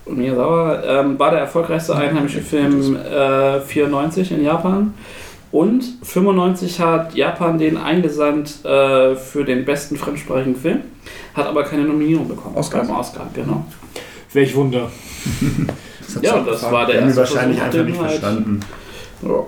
Und 0.05 0.18
Miyazawa 0.18 0.83
ähm, 1.00 1.18
war 1.18 1.31
der 1.31 1.41
erfolgreichste 1.41 1.94
einheimische 1.97 2.41
Film 2.41 2.97
äh, 2.97 3.60
94 3.60 4.33
in 4.33 4.44
Japan. 4.44 4.94
Und 5.52 5.83
95 6.05 6.78
hat 6.81 7.15
Japan 7.15 7.59
den 7.59 7.76
eingesandt 7.76 8.65
äh, 8.65 9.17
für 9.17 9.44
den 9.44 9.65
besten 9.65 9.97
fremdsprachigen 9.97 10.55
Film, 10.55 10.83
hat 11.34 11.47
aber 11.47 11.65
keine 11.65 11.83
Nominierung 11.83 12.28
bekommen. 12.28 12.57
Oscar? 12.57 12.83
Beim 12.84 12.91
Oscar, 12.97 13.26
genau. 13.34 13.65
Welch 14.33 14.55
Wunder. 14.55 14.83
hat 16.15 16.23
Ja, 16.23 16.36
das 16.39 16.47
gefallen. 16.60 16.73
war 16.73 16.86
der 16.86 16.94
Wir 16.94 17.00
haben 17.00 17.09
erste 17.09 17.20
wahrscheinlich 17.20 17.60
einfach 17.60 17.84
nicht 17.84 17.99
halt- 18.00 18.10
verstanden. 18.10 18.60
Ja. 19.23 19.44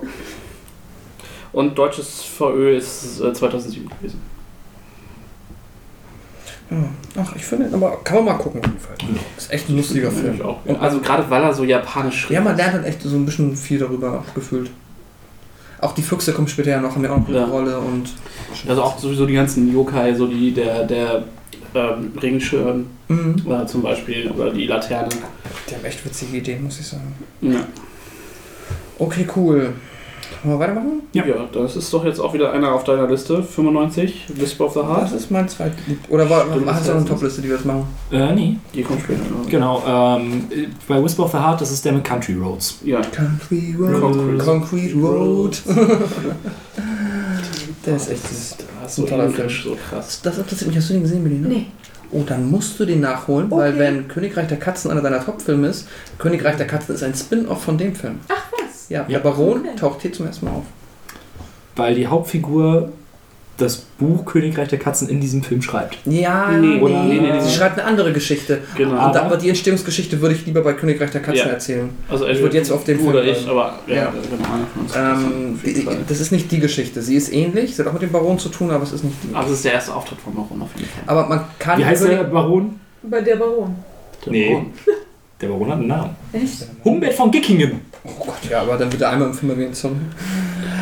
Und 1.53 1.77
deutsches 1.77 2.23
VÖ 2.23 2.75
ist 2.77 3.21
äh, 3.21 3.31
2007 3.33 3.87
gewesen. 3.87 4.19
Ja. 6.71 6.77
Ach, 7.21 7.35
ich 7.35 7.45
finde, 7.45 7.69
aber 7.71 7.97
kann 8.03 8.17
man 8.17 8.25
mal 8.25 8.33
gucken 8.43 8.59
auf 8.61 8.65
jeden 8.65 8.79
Fall. 8.79 8.95
Ist 9.37 9.51
echt 9.51 9.69
ein 9.69 9.77
lustiger 9.77 10.09
Film. 10.09 10.35
Ich 10.35 10.41
auch. 10.41 10.65
Und 10.65 10.79
Also 10.81 10.99
gerade 10.99 11.29
weil 11.29 11.43
er 11.43 11.53
so 11.53 11.63
japanisch 11.63 12.29
Ja, 12.31 12.41
man 12.41 12.57
lernt 12.57 12.73
halt 12.73 12.85
echt 12.85 13.01
so 13.03 13.15
ein 13.15 13.25
bisschen 13.25 13.55
viel 13.55 13.77
darüber 13.79 14.23
gefühlt. 14.33 14.71
Auch 15.81 15.93
die 15.93 16.01
Füchse 16.01 16.33
kommen 16.33 16.47
später 16.47 16.71
ja 16.71 16.81
noch, 16.81 16.95
haben 16.95 17.03
ja 17.03 17.11
auch 17.11 17.27
eine 17.27 17.37
Ja. 17.37 17.45
Rolle 17.45 17.77
und. 17.77 18.09
Also 18.67 18.81
auch 18.81 18.97
sowieso 18.97 19.25
die 19.25 19.33
ganzen 19.33 19.71
Yokai, 19.71 20.15
so 20.15 20.25
die, 20.27 20.51
der, 20.53 20.85
der 20.85 21.23
ähm, 21.75 22.11
Regenschirm 22.19 22.85
Mhm. 23.09 23.35
äh, 23.51 23.65
zum 23.67 23.81
Beispiel 23.83 24.31
oder 24.31 24.51
die 24.51 24.65
Laterne. 24.65 25.09
Die 25.69 25.75
haben 25.75 25.83
echt 25.85 26.03
witzige 26.05 26.37
Ideen, 26.37 26.63
muss 26.63 26.79
ich 26.79 26.87
sagen. 26.87 27.13
Ja. 27.41 27.59
Okay, 28.97 29.27
cool. 29.35 29.73
Wollen 30.43 30.55
wir 30.55 30.59
weitermachen? 30.59 31.01
ja, 31.13 31.23
das 31.51 31.75
ist 31.75 31.93
doch 31.93 32.03
jetzt 32.05 32.19
auch 32.19 32.33
wieder 32.33 32.51
einer 32.51 32.71
auf 32.73 32.83
deiner 32.83 33.07
Liste. 33.07 33.43
95, 33.43 34.25
Whisper 34.35 34.65
of 34.65 34.73
the 34.73 34.79
Das 34.79 34.87
Heart. 34.89 35.11
ist 35.13 35.31
mein 35.31 35.47
zweit. 35.49 35.73
Oder 36.09 36.29
war, 36.29 36.45
Stimmt, 36.45 36.53
hast 36.53 36.59
du 36.59 36.63
noch 36.65 36.71
eine 36.73 36.79
das 36.93 37.03
ist- 37.03 37.07
Topliste, 37.09 37.41
die 37.41 37.47
wir 37.49 37.55
jetzt 37.55 37.65
machen? 37.65 37.85
Äh, 38.11 38.33
nee. 38.33 38.57
Die 38.73 38.81
kommt 38.83 39.01
später. 39.01 39.19
Genau. 39.49 39.83
Ähm, 39.85 40.45
bei 40.87 41.03
Whisper 41.03 41.23
of 41.25 41.31
the 41.31 41.37
Heart, 41.37 41.61
das 41.61 41.71
ist 41.71 41.83
der 41.85 41.93
mit 41.93 42.03
Country 42.03 42.33
Roads. 42.35 42.79
Ja. 42.83 43.01
Country 43.01 43.75
Road. 43.79 44.39
Concrete 44.39 44.95
Road. 44.95 45.61
Der 47.85 47.95
ist 47.97 48.09
echt. 48.09 48.23
Das 48.23 48.31
ist 48.31 48.57
Ein 48.81 48.87
so 48.89 49.03
toller 49.05 49.25
englisch, 49.25 49.63
so 49.65 49.75
krass. 49.89 50.21
Das 50.23 50.37
interessiert 50.37 50.67
mich. 50.69 50.77
Hast 50.77 50.89
du 50.89 50.93
den 50.93 51.03
gesehen, 51.03 51.23
Melina? 51.23 51.47
Nee. 51.49 51.65
Oh, 52.11 52.21
dann 52.25 52.49
musst 52.49 52.79
du 52.79 52.85
den 52.85 53.01
nachholen, 53.01 53.49
weil 53.49 53.71
Okay. 53.71 53.79
wenn 53.79 54.07
Königreich 54.07 54.47
der 54.47 54.57
Katzen 54.59 54.91
einer 54.91 55.01
deiner 55.01 55.23
Top-Filme 55.23 55.67
ist, 55.67 55.87
Königreich 56.19 56.55
der 56.57 56.67
Katzen 56.67 56.93
ist 56.95 57.03
ein 57.03 57.13
Spin-off 57.15 57.63
von 57.63 57.77
dem 57.77 57.95
Film. 57.95 58.19
Ach. 58.29 58.52
Ja, 58.93 59.01
Ja. 59.07 59.17
der 59.17 59.19
Baron 59.19 59.61
Okay. 59.61 59.75
taucht 59.79 60.01
hier 60.03 60.13
zum 60.13 60.27
ersten 60.27 60.45
Mal 60.45 60.51
auf. 60.51 60.63
Weil 61.75 61.95
die 61.95 62.05
Hauptfigur 62.05 62.91
das 63.57 63.77
Buch 63.77 64.25
Königreich 64.25 64.67
der 64.69 64.79
Katzen 64.79 65.07
in 65.09 65.19
diesem 65.21 65.43
Film 65.43 65.61
schreibt. 65.61 65.97
Ja, 66.05 66.49
Nee, 66.51 66.57
nee, 66.75 66.81
oder- 66.81 67.03
nee, 67.03 67.19
nee, 67.19 67.31
nee. 67.33 67.39
Sie 67.39 67.51
schreibt 67.55 67.77
eine 67.79 67.87
andere 67.87 68.11
Geschichte. 68.11 68.59
Genau. 68.75 68.91
Und 68.93 69.15
Aber- 69.15 69.37
die 69.37 69.47
Entstehungsgeschichte 69.49 70.19
würde 70.21 70.33
ich 70.35 70.45
lieber 70.45 70.61
bei 70.61 70.73
Königreich 70.73 71.11
der 71.11 71.21
Katzen 71.21 71.45
Ja. 71.47 71.53
erzählen. 71.53 71.89
Also 72.09 72.27
Ich 72.27 72.39
würde 72.39 72.57
jetzt 72.57 72.71
auf 72.71 72.83
den 72.83 72.97
Film 72.97 73.09
oder 73.09 73.23
ich, 73.23 73.47
aber 73.47 73.79
ja, 73.87 73.95
Ja. 73.95 74.13
genau. 74.93 75.09
Ähm, 75.13 75.59
das 76.07 76.19
ist 76.19 76.31
nicht 76.31 76.51
die 76.51 76.59
Geschichte. 76.59 77.01
Sie 77.03 77.15
ist 77.15 77.31
ähnlich, 77.31 77.75
sie 77.75 77.81
hat 77.81 77.87
auch 77.89 77.93
mit 77.93 78.01
dem 78.01 78.11
Baron 78.11 78.37
zu 78.39 78.49
tun, 78.49 78.71
aber 78.71 78.83
es 78.83 78.91
ist 78.91 79.03
nicht 79.03 79.17
die. 79.23 79.35
Aber 79.35 79.45
es 79.47 79.53
ist 79.53 79.65
der 79.65 79.73
erste 79.73 79.93
Auftritt 79.93 80.19
von 80.19 80.33
Baron 80.33 80.61
auf 80.61 80.69
jeden 80.75 80.89
Fall. 80.89 81.03
Aber 81.07 81.27
man 81.27 81.41
kann. 81.59 81.79
Wie 81.79 81.85
heißt 81.85 82.05
der 82.07 82.23
Baron? 82.25 82.79
Bei 83.03 83.21
der 83.21 83.35
Baron. 83.35 83.75
Der 84.25 84.31
Nee. 84.31 84.49
Baron. 84.49 84.73
Der 85.41 85.47
Baron 85.47 85.67
hat 85.71 85.77
einen 85.77 85.87
Namen. 85.87 86.15
Echt? 86.31 86.65
Humbert 86.83 87.13
von 87.13 87.29
Gickingen. 87.29 87.81
Oh 88.05 88.25
Gott, 88.25 88.49
ja, 88.49 88.61
aber 88.61 88.77
dann 88.77 88.91
wird 88.91 89.01
er 89.01 89.11
einmal 89.11 89.29
im 89.29 89.33
Film 89.33 89.51
erwähnt. 89.51 89.75
Sorry. 89.75 89.95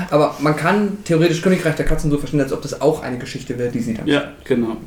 Aber 0.10 0.36
man 0.40 0.56
kann 0.56 0.98
theoretisch 1.04 1.42
Königreich 1.42 1.76
der 1.76 1.86
Katzen 1.86 2.10
so 2.10 2.18
verstehen, 2.18 2.42
als 2.42 2.52
ob 2.52 2.62
das 2.62 2.82
auch 2.82 3.04
eine 3.04 3.20
Geschichte 3.20 3.58
wäre, 3.60 3.70
die 3.70 3.80
sie 3.80 3.94
dann. 3.94 4.08
Ja, 4.08 4.32
genau. 4.44 4.78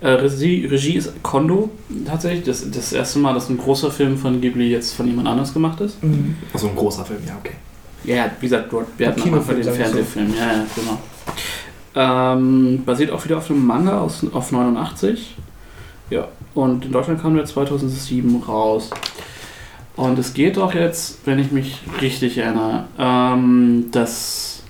Äh, 0.00 0.10
Regie, 0.10 0.66
Regie 0.66 0.94
ist 0.94 1.12
Kondo 1.22 1.70
tatsächlich. 2.06 2.44
Das, 2.44 2.70
das 2.70 2.92
erste 2.92 3.18
Mal, 3.18 3.34
dass 3.34 3.48
ein 3.48 3.58
großer 3.58 3.90
Film 3.90 4.16
von 4.16 4.40
Ghibli 4.40 4.70
jetzt 4.70 4.94
von 4.94 5.06
jemand 5.06 5.26
anders 5.26 5.52
gemacht 5.52 5.80
ist. 5.80 6.02
Mhm. 6.02 6.36
Also 6.52 6.68
ein 6.68 6.76
großer 6.76 7.04
Film, 7.04 7.20
ja, 7.26 7.36
okay. 7.38 7.54
Ja, 8.04 8.16
ja, 8.16 8.30
wie 8.38 8.46
gesagt, 8.46 8.72
dort, 8.72 8.86
wir 8.96 9.08
hatten 9.08 9.20
Anfang 9.20 9.32
Kinofilm, 9.32 9.58
den 9.58 9.66
wir 9.66 9.72
so. 9.72 9.82
Fernsehfilm. 9.82 10.34
Ja, 10.34 10.46
ja, 10.46 10.66
genau. 10.74 10.98
Ähm, 11.94 12.82
basiert 12.86 13.10
auch 13.10 13.24
wieder 13.24 13.38
auf 13.38 13.50
einem 13.50 13.66
Manga 13.66 14.00
aus, 14.00 14.24
auf 14.32 14.52
89. 14.52 15.36
Ja, 16.08 16.28
und 16.54 16.84
in 16.84 16.92
Deutschland 16.92 17.20
kam 17.20 17.34
der 17.36 17.44
2007 17.44 18.42
raus. 18.42 18.90
Und 19.96 20.18
es 20.18 20.32
geht 20.34 20.56
auch 20.58 20.72
jetzt, 20.74 21.18
wenn 21.26 21.38
ich 21.38 21.50
mich 21.50 21.78
richtig 22.00 22.38
erinnere, 22.38 22.84
ähm, 22.98 23.86
das 23.92 24.62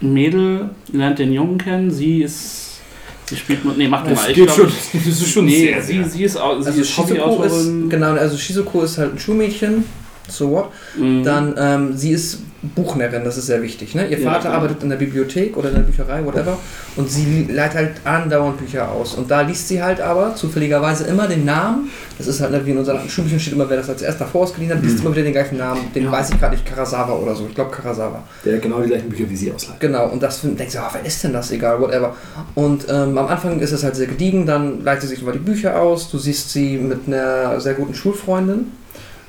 Mädel 0.00 0.70
lernt 0.92 1.18
den 1.18 1.32
Jungen 1.32 1.58
kennen. 1.58 1.90
Sie 1.90 2.22
ist, 2.22 2.80
sie 3.26 3.36
spielt, 3.36 3.64
mit- 3.64 3.78
nee, 3.78 3.88
macht 3.88 4.04
mal. 4.06 4.16
Ich 4.30 4.34
glaub, 4.34 4.56
Das 4.92 5.06
ist 5.06 5.28
schon 5.28 5.46
nee, 5.46 5.66
sehr, 5.66 5.82
sie, 5.82 5.94
sehr. 5.98 6.04
sie 6.08 6.24
ist, 6.24 6.36
au- 6.36 6.60
sie 6.60 6.66
Also 6.66 6.80
ist 6.82 6.90
Shizuko 6.90 7.42
ist, 7.44 7.70
genau, 7.88 8.12
also 8.12 8.36
Shizuko 8.36 8.82
ist 8.82 8.98
halt 8.98 9.14
ein 9.14 9.18
Schulmädchen, 9.18 9.84
so 10.28 10.50
what. 10.50 10.66
Mhm. 10.96 11.24
Dann, 11.24 11.54
ähm, 11.58 11.96
sie 11.96 12.10
ist 12.12 12.38
Buchnerin, 12.76 13.24
das 13.24 13.36
ist 13.38 13.46
sehr 13.46 13.60
wichtig. 13.60 13.96
Ne? 13.96 14.06
Ihr 14.06 14.20
Ja, 14.20 14.30
Vater 14.30 14.44
genau. 14.44 14.54
arbeitet 14.54 14.84
in 14.84 14.88
der 14.90 14.96
Bibliothek 14.96 15.56
oder 15.56 15.70
in 15.70 15.74
der 15.74 15.82
Bücherei, 15.82 16.24
whatever, 16.24 16.56
und 16.94 17.10
sie 17.10 17.48
leitet 17.50 17.76
halt 17.76 17.90
andauernd 18.04 18.58
Bücher 18.58 18.88
aus. 18.88 19.14
Und 19.14 19.28
da 19.28 19.40
liest 19.40 19.66
sie 19.66 19.82
halt 19.82 20.00
aber 20.00 20.36
zufälligerweise 20.36 21.04
immer 21.08 21.26
den 21.26 21.44
Namen. 21.44 21.90
Das 22.18 22.28
ist 22.28 22.40
halt, 22.40 22.64
wie 22.64 22.70
in 22.70 22.78
unseren 22.78 23.08
Schulbüchern 23.08 23.40
steht 23.40 23.54
immer, 23.54 23.68
wer 23.68 23.78
das 23.78 23.88
als 23.88 24.02
erster 24.02 24.26
vorausgeliehen 24.26 24.72
hat, 24.72 24.80
liest 24.80 25.00
immer 25.00 25.10
wieder 25.10 25.24
den 25.24 25.32
gleichen 25.32 25.58
Namen. 25.58 25.80
Den 25.92 26.04
Ja. 26.04 26.12
weiß 26.12 26.30
ich 26.30 26.38
gerade 26.38 26.54
nicht, 26.54 26.64
Karasawa 26.64 27.14
oder 27.14 27.34
so. 27.34 27.46
Ich 27.48 27.54
glaube 27.56 27.72
Karasawa. 27.72 28.22
Der 28.44 28.54
hat 28.54 28.62
genau 28.62 28.80
die 28.80 28.86
gleichen 28.88 29.08
Bücher 29.08 29.28
wie 29.28 29.34
sie 29.36 29.50
ausleiht. 29.50 29.80
Genau, 29.80 30.06
und 30.10 30.22
das 30.22 30.38
find- 30.38 30.60
denkst 30.60 30.74
du, 30.74 30.78
ah, 30.80 30.90
wer 30.92 31.04
ist 31.04 31.24
denn 31.24 31.32
das? 31.32 31.50
Egal, 31.50 31.80
whatever. 31.80 32.14
Und 32.54 32.86
ähm, 32.88 33.18
am 33.18 33.26
Anfang 33.26 33.58
ist 33.58 33.72
es 33.72 33.82
halt 33.82 33.96
sehr 33.96 34.06
gediegen, 34.06 34.46
dann 34.46 34.84
leitet 34.84 35.02
sie 35.02 35.08
sich 35.08 35.22
über 35.22 35.32
die 35.32 35.40
Bücher 35.40 35.80
aus. 35.82 36.08
Du 36.12 36.18
siehst 36.18 36.50
sie 36.52 36.76
mit 36.78 37.08
einer 37.08 37.60
sehr 37.60 37.74
guten 37.74 37.92
Schulfreundin. 37.94 38.66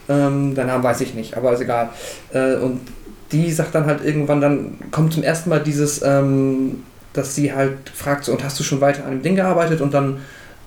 Ähm, 0.09 0.53
deinen 0.55 0.67
Namen 0.67 0.83
weiß 0.83 1.01
ich 1.01 1.13
nicht, 1.13 1.37
aber 1.37 1.53
ist 1.53 1.61
egal. 1.61 1.89
Äh, 2.33 2.55
und 2.55 2.81
die 3.31 3.51
sagt 3.51 3.73
dann 3.73 3.85
halt 3.85 4.03
irgendwann, 4.03 4.41
dann 4.41 4.77
kommt 4.91 5.13
zum 5.13 5.23
ersten 5.23 5.49
Mal 5.49 5.59
dieses, 5.59 6.01
ähm, 6.03 6.83
dass 7.13 7.35
sie 7.35 7.53
halt 7.53 7.89
fragt, 7.93 8.25
so, 8.25 8.31
und 8.31 8.43
hast 8.43 8.59
du 8.59 8.63
schon 8.63 8.81
weiter 8.81 9.05
an 9.05 9.11
dem 9.11 9.21
Ding 9.21 9.35
gearbeitet? 9.35 9.81
Und 9.81 9.93
dann 9.93 10.17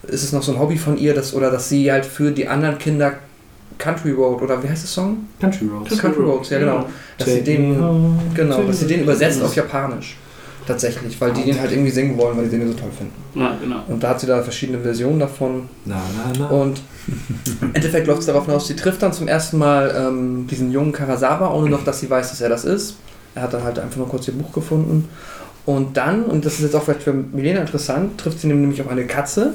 ist 0.02 0.22
es 0.22 0.32
noch 0.32 0.42
so 0.42 0.52
ein 0.52 0.58
Hobby 0.58 0.76
von 0.76 0.96
ihr, 0.96 1.14
dass, 1.14 1.34
oder 1.34 1.50
dass 1.50 1.68
sie 1.68 1.90
halt 1.90 2.06
für 2.06 2.30
die 2.30 2.48
anderen 2.48 2.78
Kinder 2.78 3.14
Country 3.78 4.12
Road, 4.12 4.40
oder 4.42 4.62
wie 4.62 4.68
heißt 4.68 4.82
der 4.82 4.88
Song? 4.88 5.28
Country 5.40 5.66
Roads. 5.66 5.98
Country 5.98 6.22
Roads, 6.22 6.50
ja 6.50 6.58
genau. 6.58 6.86
Dass 7.18 7.28
sie 7.28 7.42
den 7.42 8.18
Genau, 8.34 8.62
dass 8.62 8.80
sie 8.80 8.86
den 8.86 9.02
übersetzt 9.02 9.42
auf 9.42 9.54
Japanisch. 9.54 10.16
Tatsächlich, 10.66 11.20
weil 11.20 11.32
die 11.32 11.44
den 11.44 11.60
halt 11.60 11.70
irgendwie 11.70 11.90
singen 11.90 12.18
wollen, 12.18 12.36
weil 12.36 12.48
die 12.48 12.58
den 12.58 12.66
so 12.66 12.74
toll 12.74 12.90
finden. 12.96 13.14
Ja, 13.38 13.56
genau. 13.60 13.82
Und 13.86 14.02
da 14.02 14.08
hat 14.10 14.20
sie 14.20 14.26
da 14.26 14.42
verschiedene 14.42 14.80
Versionen 14.80 15.20
davon. 15.20 15.68
Na, 15.84 16.00
na, 16.16 16.32
na. 16.38 16.46
Und 16.48 16.80
im 17.60 17.74
Endeffekt 17.74 18.06
läuft 18.08 18.20
es 18.20 18.26
darauf 18.26 18.46
hinaus, 18.46 18.66
sie 18.66 18.74
trifft 18.74 19.02
dann 19.02 19.12
zum 19.12 19.28
ersten 19.28 19.58
Mal 19.58 19.94
ähm, 19.96 20.46
diesen 20.48 20.72
jungen 20.72 20.92
Karasawa, 20.92 21.52
ohne 21.52 21.70
noch, 21.70 21.84
dass 21.84 22.00
sie 22.00 22.10
weiß, 22.10 22.30
dass 22.30 22.40
er 22.40 22.48
das 22.48 22.64
ist. 22.64 22.96
Er 23.36 23.42
hat 23.42 23.54
dann 23.54 23.62
halt 23.62 23.78
einfach 23.78 23.96
nur 23.96 24.08
kurz 24.08 24.26
ihr 24.26 24.34
Buch 24.34 24.52
gefunden. 24.52 25.08
Und 25.66 25.96
dann, 25.96 26.24
und 26.24 26.44
das 26.44 26.54
ist 26.54 26.62
jetzt 26.62 26.76
auch 26.76 26.82
vielleicht 26.82 27.02
für 27.02 27.12
Milena 27.12 27.60
interessant, 27.60 28.18
trifft 28.18 28.40
sie 28.40 28.48
nämlich 28.48 28.80
auf 28.80 28.88
eine 28.88 29.04
Katze, 29.06 29.54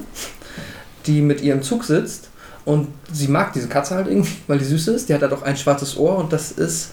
die 1.07 1.21
mit 1.21 1.41
ihr 1.41 1.53
im 1.53 1.61
Zug 1.61 1.83
sitzt. 1.83 2.29
Und 2.63 2.87
sie 3.11 3.27
mag 3.27 3.53
diese 3.53 3.67
Katze 3.67 3.95
halt 3.95 4.07
irgendwie, 4.07 4.35
weil 4.47 4.59
die 4.59 4.65
süß 4.65 4.89
ist. 4.89 5.09
Die 5.09 5.13
hat 5.13 5.21
halt 5.21 5.33
auch 5.33 5.41
ein 5.41 5.57
schwarzes 5.57 5.97
Ohr 5.97 6.17
und 6.17 6.31
das 6.31 6.51
ist 6.51 6.91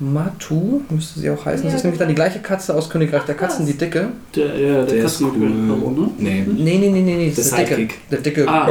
Matu, 0.00 0.80
müsste 0.90 1.20
sie 1.20 1.30
auch 1.30 1.44
heißen. 1.44 1.64
Das 1.64 1.72
Ja, 1.72 1.76
ist 1.76 1.84
nämlich 1.84 1.98
dann 1.98 2.08
die 2.08 2.14
gleiche 2.14 2.38
Katze 2.40 2.74
aus 2.74 2.88
Königreich 2.88 3.22
der 3.24 3.34
Katzen, 3.34 3.66
die 3.66 3.74
dicke. 3.76 4.08
Der, 4.34 4.46
ja, 4.58 4.72
der, 4.76 4.84
Der 4.86 4.96
ist 5.04 5.20
Katzenbaron, 5.20 5.94
ne? 5.94 6.10
Nee. 6.18 6.44
Nee, 6.46 6.78
nee, 6.78 6.88
nee, 6.90 7.00
nee, 7.02 7.16
nee, 7.16 7.26
das 7.34 7.50
Der 7.50 7.60
ist 7.60 7.68
der 7.70 7.76
dicke. 7.76 7.94
Der 8.10 8.18
dicke. 8.20 8.48
Ah, 8.48 8.68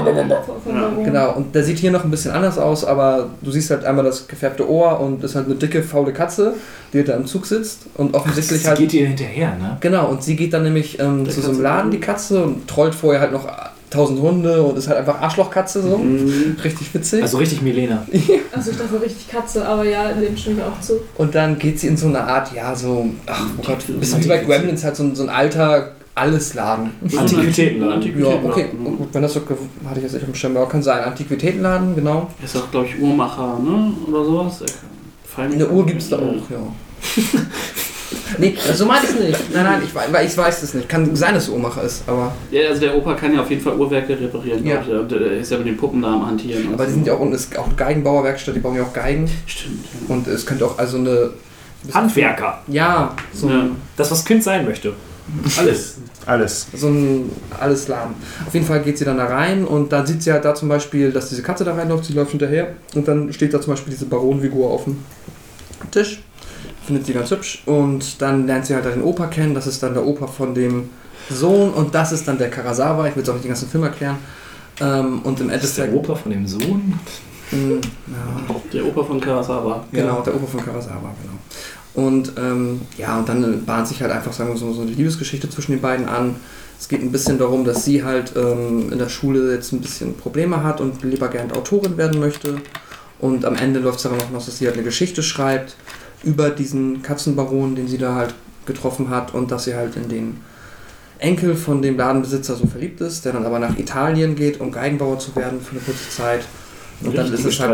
Ja. 0.68 1.04
Genau, 1.04 1.34
und 1.36 1.54
der 1.54 1.64
sieht 1.64 1.78
hier 1.80 1.92
noch 1.92 2.04
ein 2.04 2.12
bisschen 2.12 2.32
anders 2.32 2.58
aus, 2.58 2.84
aber 2.84 3.30
du 3.42 3.52
siehst 3.52 3.70
halt 3.70 3.86
einmal 3.86 4.04
das 4.06 4.28
gefärbte 4.28 4.70
Ohr 4.70 5.00
und 5.00 5.24
ist 5.24 5.36
halt 5.36 5.46
eine 5.46 5.56
dicke, 5.56 5.84
faule 5.84 6.14
Katze, 6.14 6.54
die 6.94 7.04
da 7.04 7.16
im 7.16 7.26
Zug 7.26 7.46
sitzt 7.46 7.82
und 7.96 8.14
offensichtlich 8.16 8.62
Sie 8.62 8.68
halt. 8.68 8.80
geht 8.80 8.94
ihr 8.94 9.08
hinterher, 9.08 9.50
ne? 9.56 9.78
Genau, 9.82 10.10
und 10.10 10.24
sie 10.24 10.36
geht 10.36 10.54
dann 10.54 10.64
nämlich 10.64 11.00
ähm, 11.00 11.30
zu 11.30 11.42
so 11.42 11.52
einem 11.52 11.62
Laden, 11.62 11.92
die 11.92 12.00
Katze, 12.00 12.44
und 12.44 12.68
trollt 12.68 12.96
vorher 12.96 13.22
halt 13.22 13.32
noch 13.32 13.46
tausend 13.90 14.20
Hunde 14.22 14.62
und 14.64 14.78
ist 14.78 14.88
halt 14.88 15.00
einfach 15.00 15.20
Arschlochkatze 15.22 15.82
so. 15.82 15.98
Mhm. 15.98 16.56
Richtig 16.64 16.94
witzig. 16.94 17.22
Also 17.24 17.38
richtig 17.38 17.62
Milena. 17.62 18.06
Also 18.56 18.72
ich 18.72 18.78
dachte 18.78 19.02
richtig 19.02 19.28
Katze, 19.30 19.68
aber 19.68 19.84
ja, 19.86 20.12
dem 20.14 20.36
stimme 20.38 20.58
ich 20.58 20.64
auch 20.64 20.80
zu. 20.82 20.94
und 21.16 21.34
dann 21.36 21.58
geht 21.60 21.80
sie 21.80 21.88
in 21.88 21.98
so 21.98 22.08
eine 22.08 22.22
Art, 22.24 22.54
ja, 22.54 22.76
so, 22.76 23.10
ach 23.26 23.46
oh 23.58 23.62
Gott, 23.66 23.78
ein 23.90 24.00
bisschen 24.00 24.24
wie 24.24 24.28
bei 24.28 24.38
Gremlins, 24.40 24.84
halt 24.84 24.96
so, 24.96 25.04
ein- 25.04 25.16
so 25.16 25.24
ein 25.24 25.30
alter 25.30 25.92
Allesladen. 26.16 26.92
Antiquitätenladen. 27.02 27.90
Ja, 27.90 27.96
Antiquitätenladen. 27.96 28.52
okay, 28.52 28.66
gut, 28.98 29.08
wenn 29.14 29.22
das 29.22 29.34
so, 29.34 29.40
hatte 29.42 29.98
ich 29.98 30.04
jetzt 30.04 30.14
nicht 30.14 30.24
auf 30.24 30.30
dem 30.30 30.36
Schirm, 30.36 30.58
aber 30.58 30.68
kann 30.68 30.84
sein, 30.84 31.04
Antiquitätenladen, 31.04 31.96
genau. 31.96 32.30
Ist 32.44 32.58
auch, 32.58 32.70
glaube 32.72 32.88
ich, 32.88 33.00
Uhrmacher, 33.02 33.60
ne? 33.60 33.94
Oder 34.08 34.26
sowas. 34.26 34.64
Kann 35.36 35.54
Eine 35.54 35.70
Uhr 35.70 35.86
gibt 35.86 36.02
es 36.02 36.10
da 36.10 36.18
auch, 36.18 36.50
ja. 36.50 36.58
nee, 38.38 38.56
so 38.74 38.86
meine 38.86 39.06
ich 39.06 39.10
es 39.12 39.20
nicht. 39.20 39.54
Nein, 39.54 39.64
nein, 39.64 39.82
ich, 39.84 39.90
ich 40.30 40.38
weiß 40.38 40.64
es 40.64 40.74
nicht. 40.74 40.88
Kann 40.88 41.16
sein, 41.16 41.34
dass 41.34 41.44
es 41.44 41.50
Uhrmacher 41.50 41.84
ist, 41.84 42.04
aber, 42.08 42.34
Ja, 42.52 42.70
also 42.70 42.82
der 42.82 42.96
Opa 42.96 43.14
kann 43.16 43.34
ja 43.34 43.42
auf 43.42 43.50
jeden 43.50 43.62
Fall 43.62 43.76
Uhrwerke 43.78 44.20
reparieren. 44.20 44.66
Ja. 44.66 44.80
Und 44.80 45.12
der 45.12 45.32
ist 45.32 45.52
ja 45.52 45.58
mit 45.58 45.68
den 45.68 45.78
Puppen 45.78 46.02
da 46.02 46.14
am 46.14 46.28
Hantieren. 46.28 46.68
und 46.68 46.74
aber 46.74 46.86
die 46.86 46.92
so. 46.92 46.96
sind 46.96 47.08
ja 47.08 47.14
auch, 47.14 47.20
und 47.20 47.34
es 47.34 47.46
ist 47.46 47.58
auch 47.58 47.66
eine 47.66 47.76
Geigenbauerwerkstatt, 47.76 48.56
die 48.56 48.60
bauen 48.60 48.76
ja 48.76 48.84
auch 48.84 48.94
Geigen. 48.94 49.30
Stimmt. 49.46 49.86
Ja. 50.08 50.16
Und 50.16 50.28
es 50.28 50.46
könnte 50.46 50.66
auch 50.66 50.78
also 50.78 50.98
eine. 50.98 51.32
Handwerker. 51.94 52.62
Ja, 52.68 53.16
so, 53.34 53.50
Ja. 53.50 53.68
Das, 53.96 54.12
was 54.12 54.26
Kind 54.26 54.44
sein 54.44 54.66
möchte. 54.66 54.94
Alles. 55.58 55.98
Alles. 56.26 56.68
so 56.74 56.88
ein 56.88 57.32
alles 57.60 57.88
lahm. 57.88 58.16
Auf 58.46 58.54
jeden 58.54 58.66
Fall 58.66 58.82
geht 58.82 58.98
sie 58.98 59.06
dann 59.06 59.18
da 59.18 59.26
rein 59.26 59.66
und 59.66 59.92
dann 59.92 60.06
sieht 60.06 60.22
sie 60.24 60.32
halt 60.32 60.46
da 60.46 60.54
zum 60.54 60.70
Beispiel, 60.70 61.12
dass 61.12 61.30
diese 61.30 61.42
Katze 61.42 61.64
da 61.64 61.74
reinläuft, 61.74 62.06
sie 62.06 62.14
läuft 62.14 62.32
hinterher 62.32 62.74
und 62.96 63.08
dann 63.08 63.32
steht 63.34 63.54
da 63.54 63.62
zum 63.62 63.74
Beispiel 63.74 63.92
diese 63.94 64.06
Baronfigur 64.06 64.70
auf 64.70 64.84
dem 64.86 64.98
Tisch. 65.92 66.22
Findet 66.90 67.06
sie 67.06 67.14
ganz 67.14 67.30
hübsch 67.30 67.62
und 67.68 68.20
dann 68.20 68.48
lernt 68.48 68.66
sie 68.66 68.74
halt 68.74 68.84
den 68.86 69.04
Opa 69.04 69.28
kennen. 69.28 69.54
Das 69.54 69.68
ist 69.68 69.84
dann 69.84 69.94
der 69.94 70.04
Opa 70.04 70.26
von 70.26 70.56
dem 70.56 70.90
Sohn 71.30 71.72
und 71.72 71.94
das 71.94 72.12
ist 72.12 72.28
dann 72.28 72.40
der 72.40 72.50
Karasawa. 72.50 73.08
Ich 73.08 73.16
will 73.16 73.22
jetzt 73.22 73.30
auch 73.30 73.36
nicht 73.36 73.44
den 73.46 73.50
ganzen 73.50 73.70
Film 73.70 73.84
erklären. 73.84 74.18
Ähm, 74.82 75.20
und 75.22 75.40
im 75.40 75.52
ist 75.52 75.78
der 75.78 75.86
Endeffekt. 75.86 76.10
Opa 76.10 76.16
von 76.16 76.32
dem 76.32 76.48
Sohn. 76.48 77.00
Mm, 77.52 77.74
ja, 78.08 78.56
Der 78.74 78.88
Opa 78.88 79.04
von 79.04 79.22
Karasawa. 79.22 79.86
Genau, 79.92 80.22
der 80.22 80.34
Opa 80.34 80.48
von 80.48 80.66
Karasawa, 80.66 81.14
genau. 81.22 82.08
Und 82.08 82.34
ähm, 82.40 82.82
ja, 82.98 83.20
und 83.20 83.30
dann 83.30 83.64
bahnt 83.66 83.88
sich 83.88 84.02
halt 84.02 84.12
einfach, 84.12 84.34
sagen 84.34 84.50
wir 84.50 84.58
so, 84.58 84.74
so 84.74 84.82
eine 84.82 84.90
Liebesgeschichte 84.90 85.48
zwischen 85.48 85.74
den 85.74 85.82
beiden 85.82 86.08
an. 86.08 86.38
Es 86.80 86.88
geht 86.88 87.04
ein 87.04 87.12
bisschen 87.12 87.38
darum, 87.38 87.66
dass 87.66 87.86
sie 87.86 88.04
halt 88.04 88.34
ähm, 88.36 88.92
in 88.92 88.98
der 88.98 89.10
Schule 89.10 89.54
jetzt 89.54 89.74
ein 89.74 89.82
bisschen 89.82 90.18
Probleme 90.18 90.64
hat 90.64 90.82
und 90.82 91.04
lieber 91.04 91.28
gern 91.28 91.52
Autorin 91.52 91.98
werden 91.98 92.20
möchte. 92.20 92.56
Und 93.20 93.46
am 93.46 93.54
Ende 93.54 93.80
läuft 93.80 94.00
es 94.00 94.08
aber 94.08 94.16
noch, 94.16 94.44
dass 94.44 94.58
sie 94.58 94.66
halt 94.66 94.74
eine 94.74 94.84
Geschichte 94.84 95.22
schreibt 95.22 95.76
über 96.24 96.50
diesen 96.50 97.02
Katzenbaron, 97.02 97.76
den 97.76 97.88
sie 97.88 97.98
da 97.98 98.16
halt 98.16 98.34
getroffen 98.66 99.10
hat 99.10 99.34
und 99.34 99.52
dass 99.52 99.64
sie 99.66 99.76
halt 99.76 99.96
in 99.96 100.10
den 100.10 100.38
Enkel 101.20 101.56
von 101.56 101.82
dem 101.82 101.98
Ladenbesitzer 101.98 102.56
so 102.56 102.66
verliebt 102.66 103.02
ist, 103.02 103.26
der 103.26 103.34
dann 103.34 103.46
aber 103.46 103.60
nach 103.60 103.78
Italien 103.78 104.36
geht, 104.36 104.60
um 104.60 104.72
Geigenbauer 104.72 105.20
zu 105.20 105.36
werden 105.36 105.60
für 105.62 105.72
eine 105.72 105.82
kurze 105.82 106.10
Zeit. 106.10 106.42
Und 107.02 107.18
dann 107.18 107.34
ist 107.34 107.46
es 107.46 107.60
halt. 107.60 107.72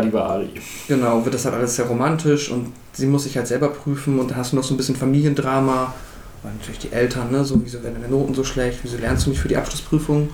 Genau, 0.88 1.24
wird 1.24 1.34
das 1.34 1.44
halt 1.44 1.54
alles 1.54 1.76
sehr 1.76 1.86
romantisch 1.86 2.50
und 2.50 2.72
sie 2.92 3.06
muss 3.06 3.24
sich 3.24 3.36
halt 3.36 3.46
selber 3.46 3.68
prüfen 3.68 4.18
und 4.18 4.30
da 4.30 4.36
hast 4.36 4.52
du 4.52 4.56
noch 4.56 4.64
so 4.64 4.74
ein 4.74 4.76
bisschen 4.76 4.96
Familiendrama, 4.96 5.94
weil 6.42 6.52
natürlich 6.54 6.78
die 6.78 6.92
Eltern, 6.92 7.30
ne, 7.32 7.44
so 7.44 7.60
wieso 7.62 7.82
werden 7.82 7.96
deine 8.00 8.08
Noten 8.08 8.34
so 8.34 8.44
schlecht, 8.44 8.80
wieso 8.82 8.98
lernst 8.98 9.26
du 9.26 9.30
nicht 9.30 9.40
für 9.40 9.48
die 9.48 9.56
Abschlussprüfung 9.56 10.28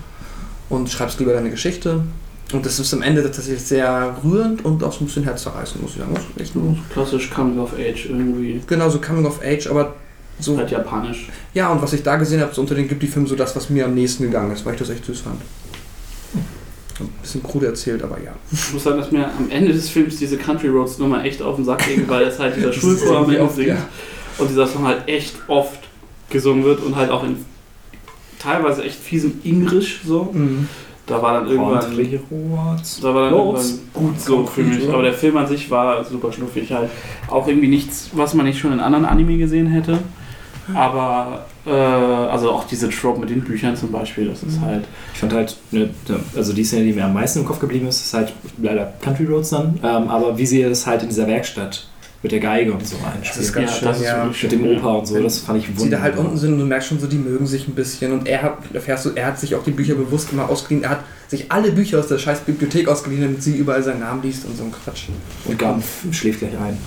und 0.69 0.89
schreibst 0.89 1.19
lieber 1.19 1.33
deine 1.33 1.49
Geschichte. 1.49 2.03
Und 2.51 2.65
das 2.65 2.79
ist 2.79 2.93
am 2.93 3.01
Ende 3.01 3.23
tatsächlich 3.23 3.61
sehr 3.63 4.15
rührend 4.23 4.63
und 4.65 4.83
auch 4.83 4.91
so 4.91 4.99
ein 5.03 5.07
bisschen 5.07 5.23
herzzerreißend, 5.23 5.81
muss 5.81 5.91
ich 5.93 5.97
sagen. 5.99 6.15
Echt 6.37 6.55
nur, 6.55 6.75
Klassisch 6.91 7.29
Coming 7.31 7.57
of 7.59 7.73
Age 7.73 8.07
irgendwie. 8.09 8.61
genau, 8.67 8.89
so 8.89 8.99
Coming 8.99 9.25
of 9.25 9.39
Age, 9.43 9.67
aber 9.67 9.95
so. 10.39 10.57
Halt 10.57 10.69
japanisch. 10.69 11.29
Ja, 11.53 11.71
und 11.71 11.81
was 11.81 11.93
ich 11.93 12.03
da 12.03 12.15
gesehen 12.17 12.41
habe, 12.41 12.53
so 12.53 12.61
unter 12.61 12.75
den 12.75 12.87
gibt 12.87 13.01
die 13.01 13.07
Film 13.07 13.25
so 13.25 13.35
das, 13.35 13.55
was 13.55 13.69
mir 13.69 13.85
am 13.85 13.93
nächsten 13.95 14.23
gegangen 14.23 14.51
ist, 14.51 14.65
weil 14.65 14.73
ich 14.73 14.79
das 14.79 14.89
echt 14.89 15.05
süß 15.05 15.21
fand. 15.21 15.39
Ein 16.99 17.09
bisschen 17.23 17.41
krude 17.41 17.65
erzählt, 17.67 18.03
aber 18.03 18.21
ja. 18.21 18.33
Ich 18.51 18.71
muss 18.73 18.83
sagen, 18.83 18.97
dass 18.99 19.11
mir 19.11 19.25
am 19.25 19.49
Ende 19.49 19.73
des 19.73 19.89
Films 19.89 20.17
diese 20.17 20.37
Country 20.37 20.67
Roads 20.67 20.99
Nummer 20.99 21.23
echt 21.25 21.41
auf 21.41 21.55
den 21.55 21.65
Sack 21.65 21.85
ging, 21.87 22.07
weil 22.07 22.25
es 22.25 22.37
halt 22.37 22.55
dieser 22.55 22.71
Schulchor 22.73 23.17
am 23.19 23.29
Ende 23.33 23.49
singt 23.51 23.69
Ja. 23.69 23.87
und 24.37 24.49
dieser 24.49 24.67
Song 24.67 24.85
halt 24.85 25.07
echt 25.07 25.35
oft 25.47 25.79
gesungen 26.29 26.63
wird 26.63 26.81
und 26.83 26.95
halt 26.95 27.09
auch 27.09 27.23
in 27.23 27.37
teilweise 28.37 28.83
echt 28.83 28.99
fiesem 28.99 29.39
Englisch 29.43 30.01
so. 30.05 30.29
Mhm. 30.33 30.67
Da 31.05 31.21
war 31.21 31.33
dann 31.33 31.47
irgendwann, 31.47 31.83
Roads. 32.31 33.01
da 33.01 33.13
war 33.13 33.25
dann 33.25 33.33
Roads. 33.33 33.71
irgendwann 33.71 34.11
gut 34.11 34.21
so 34.21 34.45
für 34.45 34.63
mich. 34.63 34.87
Aber 34.89 35.01
der 35.01 35.13
Film 35.13 35.35
an 35.35 35.47
sich 35.47 35.69
war 35.69 36.03
super 36.05 36.31
schnuffig 36.31 36.71
halt. 36.71 36.89
Auch 37.29 37.45
irgendwie 37.47 37.67
nichts, 37.67 38.09
was 38.13 38.33
man 38.33 38.45
nicht 38.45 38.57
schon 38.59 38.71
in 38.71 38.79
anderen 38.79 39.05
Anime 39.05 39.37
gesehen 39.37 39.67
hätte. 39.67 39.99
Aber, 40.73 41.45
äh, 41.65 41.71
also 41.71 42.51
auch 42.51 42.63
diese 42.65 42.89
Trope 42.89 43.19
mit 43.19 43.29
den 43.29 43.41
Büchern 43.41 43.75
zum 43.75 43.91
Beispiel, 43.91 44.27
das 44.29 44.43
ist 44.43 44.61
halt. 44.61 44.85
Ich 45.13 45.19
fand 45.19 45.33
halt, 45.33 45.57
ne, 45.71 45.89
also 46.37 46.53
die 46.53 46.63
Szene, 46.63 46.85
die 46.85 46.93
mir 46.93 47.03
am 47.03 47.13
meisten 47.13 47.39
im 47.39 47.45
Kopf 47.45 47.59
geblieben 47.59 47.87
ist, 47.87 47.99
ist 48.01 48.13
halt 48.13 48.31
leider 48.61 48.93
Country 49.01 49.25
Roads 49.25 49.49
dann. 49.49 49.77
Ähm, 49.83 50.07
aber 50.07 50.37
wie 50.37 50.45
sie 50.45 50.61
es 50.61 50.87
halt 50.87 51.01
in 51.03 51.09
dieser 51.09 51.27
Werkstatt 51.27 51.87
mit 52.23 52.31
der 52.31 52.39
Geige 52.39 52.71
und 52.71 52.87
so 52.87 52.95
Das 53.21 53.37
ist 53.37 53.51
ganz 53.51 53.77
schön, 53.77 53.89
ja. 54.01 54.23
wirklich 54.23 54.43
Mit 54.43 54.51
dem 54.53 54.65
Opa 54.65 54.93
und 54.93 55.05
so, 55.05 55.21
das 55.21 55.39
fand 55.39 55.59
ich 55.59 55.69
Sie 55.75 55.89
da 55.89 55.99
halt 55.99 56.13
wunderbar. 56.13 56.25
unten 56.31 56.37
sind 56.37 56.53
und 56.53 56.59
du 56.59 56.65
merkst 56.65 56.87
schon 56.87 56.99
so, 56.99 57.07
die 57.07 57.17
mögen 57.17 57.45
sich 57.45 57.67
ein 57.67 57.75
bisschen. 57.75 58.13
Und 58.13 58.27
er 58.29 58.41
hat, 58.41 58.59
erfährst 58.73 59.05
du, 59.05 59.09
er 59.13 59.27
hat 59.27 59.39
sich 59.39 59.53
auch 59.55 59.63
die 59.63 59.71
Bücher 59.71 59.95
bewusst 59.95 60.31
immer 60.31 60.47
ausgeliehen. 60.47 60.85
Er 60.85 60.91
hat 60.91 61.03
sich 61.27 61.51
alle 61.51 61.73
Bücher 61.73 61.99
aus 61.99 62.07
der 62.07 62.17
scheiß 62.17 62.39
Bibliothek 62.41 62.87
ausgeliehen, 62.87 63.23
damit 63.23 63.43
sie 63.43 63.57
überall 63.57 63.83
seinen 63.83 63.99
Namen 63.99 64.23
liest 64.23 64.45
und 64.45 64.57
so 64.57 64.63
ein 64.63 64.71
Quatsch. 64.71 65.09
Und 65.43 65.59
Gampf 65.59 65.85
schläft 66.11 66.39
gleich 66.39 66.57
ein. 66.57 66.77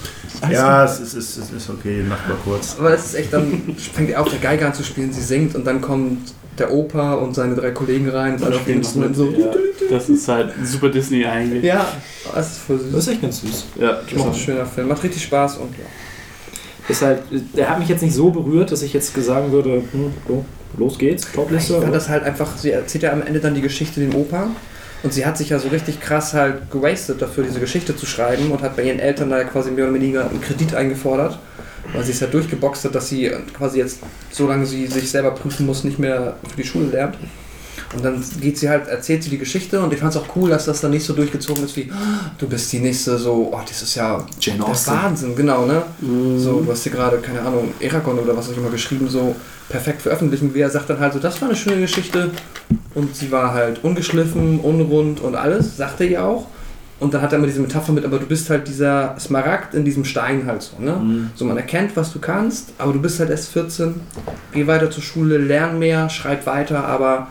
Ja, 0.51 0.85
es 0.87 1.01
ist, 1.01 1.15
es 1.15 1.37
ist, 1.37 1.51
es 1.51 1.53
ist 1.53 1.71
okay, 1.71 2.03
macht 2.09 2.27
mal 2.29 2.39
kurz. 2.43 2.77
Aber 2.79 2.91
das 2.91 3.05
ist 3.05 3.15
echt, 3.15 3.33
dann 3.33 3.77
fängt 3.77 4.11
er 4.11 4.23
auf 4.23 4.31
der 4.31 4.39
Geige 4.39 4.67
an 4.67 4.73
zu 4.73 4.83
spielen, 4.85 5.13
sie 5.13 5.23
singt 5.23 5.55
und 5.55 5.67
dann 5.67 5.83
kommt 5.83 6.33
der 6.59 6.73
Opa 6.73 7.15
und 7.15 7.35
seine 7.35 7.55
drei 7.55 7.70
Kollegen 7.70 8.09
rein 8.09 8.35
und 8.36 8.44
alle 8.44 8.57
auf 8.57 8.65
dem 8.65 8.76
Instrument 8.76 9.15
so. 9.17 9.31
Ja, 9.31 9.51
das 9.91 10.09
ist 10.09 10.26
halt 10.28 10.52
super 10.65 10.89
Disney 10.89 11.25
eigentlich. 11.25 11.65
Ja, 11.65 11.86
das 12.35 12.52
ist 12.52 12.59
voll 12.59 12.76
Das 12.78 12.86
süß. 12.86 12.97
ist 12.99 13.09
echt 13.09 13.23
ganz 13.23 13.41
süß. 13.41 13.65
Ja, 13.81 14.01
Das 14.02 14.12
ist 14.12 14.26
ein 14.26 14.35
schöner 14.35 14.67
Film. 14.67 14.89
Macht 14.89 15.02
richtig 15.05 15.23
Spaß 15.23 15.59
und 15.59 15.70
ja. 15.78 15.85
Ist 16.89 17.02
halt, 17.02 17.23
der 17.57 17.68
hat 17.68 17.78
mich 17.81 17.89
jetzt 17.89 18.02
nicht 18.02 18.15
so 18.15 18.31
berührt, 18.31 18.70
dass 18.70 18.83
ich 18.83 18.93
jetzt 18.93 19.12
sagen 19.25 19.51
würde, 19.51 19.83
hm, 19.93 20.12
so, 20.28 20.44
los 20.78 20.99
geht's, 20.99 21.25
Ich 21.26 21.33
Topliste. 21.33 21.81
fand 21.81 21.94
das 21.94 22.09
halt 22.09 22.23
einfach, 22.23 22.57
sie 22.57 22.70
erzählt 22.70 23.02
ja 23.02 23.12
am 23.12 23.23
Ende 23.23 23.41
dann 23.41 23.55
die 23.55 23.60
Geschichte 23.60 23.99
dem 24.01 24.15
Opa. 24.15 24.49
Und 25.02 25.12
sie 25.12 25.26
hat 25.26 25.39
sich 25.39 25.50
ja 25.50 25.58
so 25.58 25.68
richtig 25.68 26.00
krass 26.00 26.33
halt 26.34 26.70
gewastet 26.70 27.23
dafür, 27.23 27.44
diese 27.44 27.60
Geschichte 27.60 27.97
zu 27.97 28.07
schreiben 28.07 28.50
und 28.50 28.62
hat 28.62 28.76
bei 28.76 28.83
ihren 28.83 28.99
Eltern 28.99 29.31
da 29.31 29.44
quasi 29.44 29.70
mehr 29.70 29.84
oder 29.84 29.94
weniger 29.94 30.28
einen 30.28 30.41
Kredit 30.41 30.75
eingefordert, 30.75 31.39
weil 31.92 32.02
sie 32.02 32.12
es 32.12 32.20
ja 32.20 32.26
durchgeboxt 32.26 32.84
hat, 32.86 32.94
dass 32.94 33.08
sie 33.08 33.31
quasi 33.57 33.78
jetzt, 33.78 34.00
solange 34.31 34.66
sie 34.66 34.86
sich 34.86 35.10
selber 35.10 35.31
prüfen 35.33 35.66
muss, 35.66 35.84
nicht 35.84 35.99
mehr 35.99 36.36
für 36.49 36.57
die 36.57 36.66
Schule 36.66 36.86
lernt. 36.86 37.16
Und 37.95 38.05
dann 38.05 38.23
geht 38.41 38.59
sie 38.59 38.69
halt, 38.69 38.89
erzählt 38.89 39.23
sie 39.23 39.31
die 39.31 39.39
Geschichte 39.39 39.81
und 39.81 39.93
ich 39.93 39.99
fand 40.01 40.15
es 40.15 40.21
auch 40.21 40.27
cool, 40.37 40.51
dass 40.51 40.65
das 40.67 40.81
dann 40.81 40.91
nicht 40.91 41.05
so 41.05 41.13
durchgezogen 41.13 41.65
ist 41.65 41.77
wie, 41.77 41.91
"Ah, 41.93 42.31
du 42.39 42.47
bist 42.49 42.73
die 42.73 42.79
nächste 42.81 43.17
so, 43.19 43.51
oh, 43.53 43.61
das 43.67 43.83
ist 43.83 43.95
ja 43.95 44.25
Jane 44.41 44.59
der. 44.65 44.95
Wahnsinn, 44.95 45.37
genau, 45.37 45.67
ne? 45.67 45.83
Mhm. 46.01 46.39
So, 46.39 46.61
du 46.61 46.71
hast 46.71 46.83
hier 46.83 46.93
gerade, 46.93 47.19
keine 47.19 47.41
Ahnung, 47.41 47.73
Eragon 47.81 48.19
oder 48.19 48.37
was 48.37 48.51
auch 48.51 48.57
immer 48.57 48.71
geschrieben, 48.71 49.09
so 49.09 49.35
perfekt 49.69 50.03
veröffentlichen. 50.03 50.51
Wer 50.53 50.71
sagt 50.71 50.91
dann 50.91 51.01
halt 51.01 51.13
so, 51.13 51.19
das 51.19 51.41
war 51.41 51.49
eine 51.49 51.57
schöne 51.57 51.81
Geschichte 51.81 52.31
und 52.95 53.15
sie 53.17 53.31
war 53.31 53.53
halt 53.53 53.83
ungeschliffen, 53.85 54.61
unrund 54.61 55.21
und 55.21 55.35
alles, 55.35 55.77
sagte 55.77 56.05
ihr 56.05 56.25
auch. 56.25 56.47
Und 56.99 57.13
dann 57.13 57.21
hat 57.21 57.33
er 57.33 57.37
immer 57.39 57.47
diese 57.47 57.61
Metapher 57.61 57.93
mit, 57.93 58.07
aber 58.07 58.19
du 58.19 58.25
bist 58.25 58.49
halt 58.49 58.67
dieser 58.69 59.17
Smaragd 59.21 59.75
in 59.75 59.85
diesem 59.85 60.07
Stein 60.07 60.47
halt 60.47 60.63
so, 60.63 60.83
ne? 60.83 60.93
Mhm. 60.93 61.31
So, 61.35 61.45
man 61.45 61.59
erkennt, 61.59 61.95
was 61.95 62.11
du 62.13 62.21
kannst, 62.21 62.71
aber 62.79 62.95
du 62.95 63.01
bist 63.03 63.21
halt 63.21 63.29
erst 63.29 63.51
14. 63.53 64.01
Geh 64.53 64.67
weiter 64.67 64.91
zur 64.91 65.03
Schule, 65.03 65.37
lern 65.37 65.79
mehr, 65.79 66.09
schreib 66.09 66.47
weiter, 66.47 66.87
aber 66.87 67.27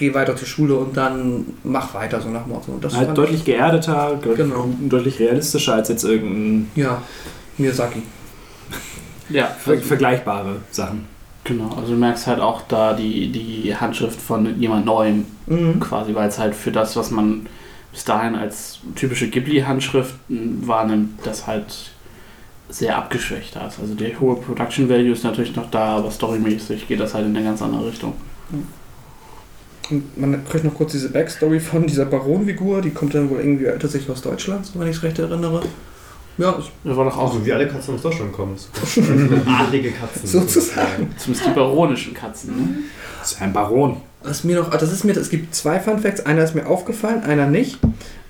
geh 0.00 0.12
weiter 0.14 0.34
zur 0.34 0.48
Schule 0.48 0.74
und 0.74 0.96
dann 0.96 1.44
mach 1.62 1.94
weiter, 1.94 2.20
so 2.20 2.28
nach 2.30 2.46
Motto. 2.46 2.72
Und 2.72 2.82
das 2.84 2.96
Halt 2.96 3.16
deutlich 3.16 3.44
geerdeter, 3.44 4.18
Genau. 4.36 4.68
deutlich 4.80 5.20
realistischer 5.20 5.74
als 5.74 5.88
jetzt 5.90 6.02
irgendein 6.04 6.70
ja, 6.74 7.02
Miyazaki. 7.58 8.02
Ja, 9.28 9.46
ver 9.46 9.78
vergleichbare 9.78 10.56
Sachen. 10.72 11.04
genau. 11.44 11.68
Also 11.76 11.92
du 11.92 11.98
merkst 11.98 12.26
halt 12.26 12.40
auch 12.40 12.62
da 12.66 12.94
die, 12.94 13.30
die 13.30 13.76
Handschrift 13.76 14.20
von 14.20 14.58
jemand 14.60 14.84
Neuem 14.86 15.26
Mhm. 15.46 15.78
quasi, 15.80 16.14
weil 16.14 16.28
es 16.28 16.38
halt 16.38 16.54
für 16.54 16.72
das, 16.72 16.96
was 16.96 17.10
man 17.10 17.46
bis 17.92 18.04
dahin 18.04 18.34
als 18.36 18.78
typische 18.96 19.28
Ghibli-Handschrift 19.28 20.14
wahrnimmt, 20.28 21.18
das 21.24 21.46
halt 21.46 21.90
sehr 22.68 22.96
abgeschwächt 22.96 23.56
hat. 23.56 23.72
Also 23.80 23.94
der 23.94 24.18
hohe 24.20 24.36
Production 24.36 24.88
Value 24.88 25.10
ist 25.12 25.24
natürlich 25.24 25.56
noch 25.56 25.70
da, 25.70 25.96
aber 25.96 26.10
storymäßig 26.10 26.86
geht 26.88 27.00
das 27.00 27.14
halt 27.14 27.26
in 27.26 27.36
eine 27.36 27.44
ganz 27.44 27.60
andere 27.62 27.86
Richtung. 27.88 28.14
Und 29.90 30.18
man 30.20 30.44
kriegt 30.48 30.64
noch 30.64 30.74
kurz 30.74 30.92
diese 30.92 31.10
Backstory 31.10 31.60
von 31.60 31.86
dieser 31.86 32.04
Baronfigur, 32.06 32.80
die 32.82 32.90
kommt 32.90 33.14
dann 33.14 33.28
wohl 33.30 33.40
irgendwie 33.40 33.66
tatsächlich 33.78 34.10
aus 34.10 34.22
Deutschland, 34.22 34.66
so 34.66 34.78
wenn 34.78 34.88
ich 34.88 34.96
es 34.96 35.02
recht 35.02 35.18
erinnere. 35.18 35.62
Ja, 36.38 36.56
Das 36.84 36.96
war 36.96 37.04
doch 37.04 37.18
auch 37.18 37.34
Also 37.34 37.44
wie 37.44 37.52
alle 37.52 37.66
Katzen 37.68 37.94
aus 37.96 38.02
Deutschland 38.02 38.32
kommen. 38.32 38.56
Adlige 39.46 39.90
Katzen. 39.92 40.26
sozusagen. 40.26 41.08
zumindest 41.18 41.46
die 41.48 41.54
baronischen 41.54 42.14
Katzen. 42.14 42.56
Ne? 42.56 42.68
Das 43.20 43.32
ist 43.32 43.42
ein 43.42 43.52
Baron. 43.52 43.96
Was 44.22 44.44
mir 44.44 44.58
noch, 44.60 44.70
ah, 44.72 44.76
das 44.76 44.92
ist 44.92 45.04
mir, 45.04 45.16
es 45.16 45.28
gibt 45.30 45.54
zwei 45.54 45.80
Fun 45.80 45.98
Facts, 45.98 46.20
einer 46.24 46.44
ist 46.44 46.54
mir 46.54 46.66
aufgefallen, 46.66 47.22
einer 47.24 47.46
nicht. 47.46 47.78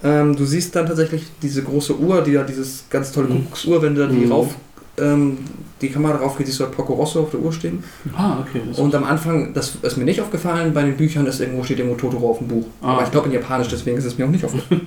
Ähm, 0.02 0.34
du 0.36 0.44
siehst 0.44 0.74
dann 0.76 0.86
tatsächlich 0.86 1.24
diese 1.42 1.62
große 1.62 1.98
Uhr, 1.98 2.22
die 2.22 2.32
ja 2.32 2.42
dieses 2.42 2.84
ganz 2.90 3.12
tolle 3.12 3.28
Mhm. 3.28 3.32
Kuckucksuhr, 3.44 3.82
wenn 3.82 3.94
du 3.94 4.06
da 4.06 4.06
die 4.12 4.24
Mhm. 4.24 4.32
rauf, 4.32 4.54
ähm, 5.00 5.38
die 5.80 5.88
Kamera 5.88 6.18
drauf 6.18 6.36
geht, 6.36 6.46
siehst 6.46 6.60
du 6.60 6.64
halt 6.64 6.74
Porco 6.74 6.92
Rosso 6.94 7.20
auf 7.22 7.30
der 7.30 7.40
Uhr 7.40 7.52
stehen. 7.52 7.82
Ah, 8.16 8.38
okay. 8.40 8.60
Das 8.66 8.78
Und 8.78 8.94
am 8.94 9.04
Anfang, 9.04 9.54
das 9.54 9.76
ist 9.82 9.96
mir 9.96 10.04
nicht 10.04 10.20
aufgefallen, 10.20 10.74
bei 10.74 10.82
den 10.82 10.96
Büchern 10.96 11.26
ist 11.26 11.40
irgendwo 11.40 11.64
steht 11.64 11.78
irgendwo 11.78 11.96
Totoro 11.96 12.30
auf 12.30 12.38
dem 12.38 12.48
Buch. 12.48 12.66
Ah. 12.82 12.92
Aber 12.92 13.04
ich 13.04 13.10
glaube 13.10 13.28
in 13.28 13.32
Japanisch, 13.34 13.68
deswegen 13.68 13.96
ist 13.96 14.04
es 14.04 14.18
mir 14.18 14.26
auch 14.26 14.30
nicht 14.30 14.44
aufgefallen. 14.44 14.82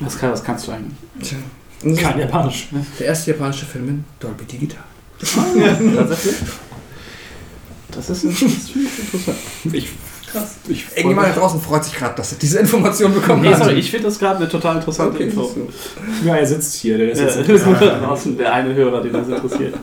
was, 0.00 0.18
kann, 0.18 0.32
was 0.32 0.42
kannst 0.42 0.66
du 0.66 0.72
eigentlich? 0.72 0.96
Tja. 1.22 1.38
Das 1.82 1.92
ist 1.92 2.00
Kein 2.00 2.18
Japanisch. 2.18 2.68
der 2.98 3.06
erste 3.06 3.30
japanische 3.32 3.66
Film 3.66 3.88
in 3.88 4.04
Dolby 4.18 4.44
Digital. 4.44 4.82
Das 5.18 5.30
ist, 5.30 6.42
das 7.92 8.10
ist, 8.10 8.24
das 8.24 8.42
ich 8.42 8.76
interessant. 8.76 9.38
Ich 9.72 9.88
Krass. 10.36 10.54
Ich 10.68 10.84
Irgendjemand 10.96 11.28
da 11.28 11.40
draußen 11.40 11.60
freut 11.60 11.84
sich 11.84 11.94
gerade, 11.94 12.14
dass 12.16 12.32
er 12.32 12.38
diese 12.38 12.58
Information 12.58 13.12
bekommen 13.14 13.42
Nee, 13.42 13.52
hat. 13.54 13.58
sorry, 13.64 13.74
ich 13.74 13.90
finde 13.90 14.06
das 14.06 14.18
gerade 14.18 14.36
eine 14.38 14.48
total 14.48 14.76
interessante 14.76 15.14
Okay, 15.16 15.24
Info. 15.24 15.50
Ja, 16.24 16.36
er 16.36 16.46
sitzt 16.46 16.74
hier. 16.74 16.98
Der 16.98 17.10
ist 17.12 17.18
Ja, 17.20 17.26
jetzt 17.26 17.48
da 17.80 17.98
draußen 17.98 18.36
der 18.36 18.52
eine 18.52 18.74
Hörer, 18.74 19.02
den 19.02 19.12
das 19.12 19.28
interessiert. 19.28 19.74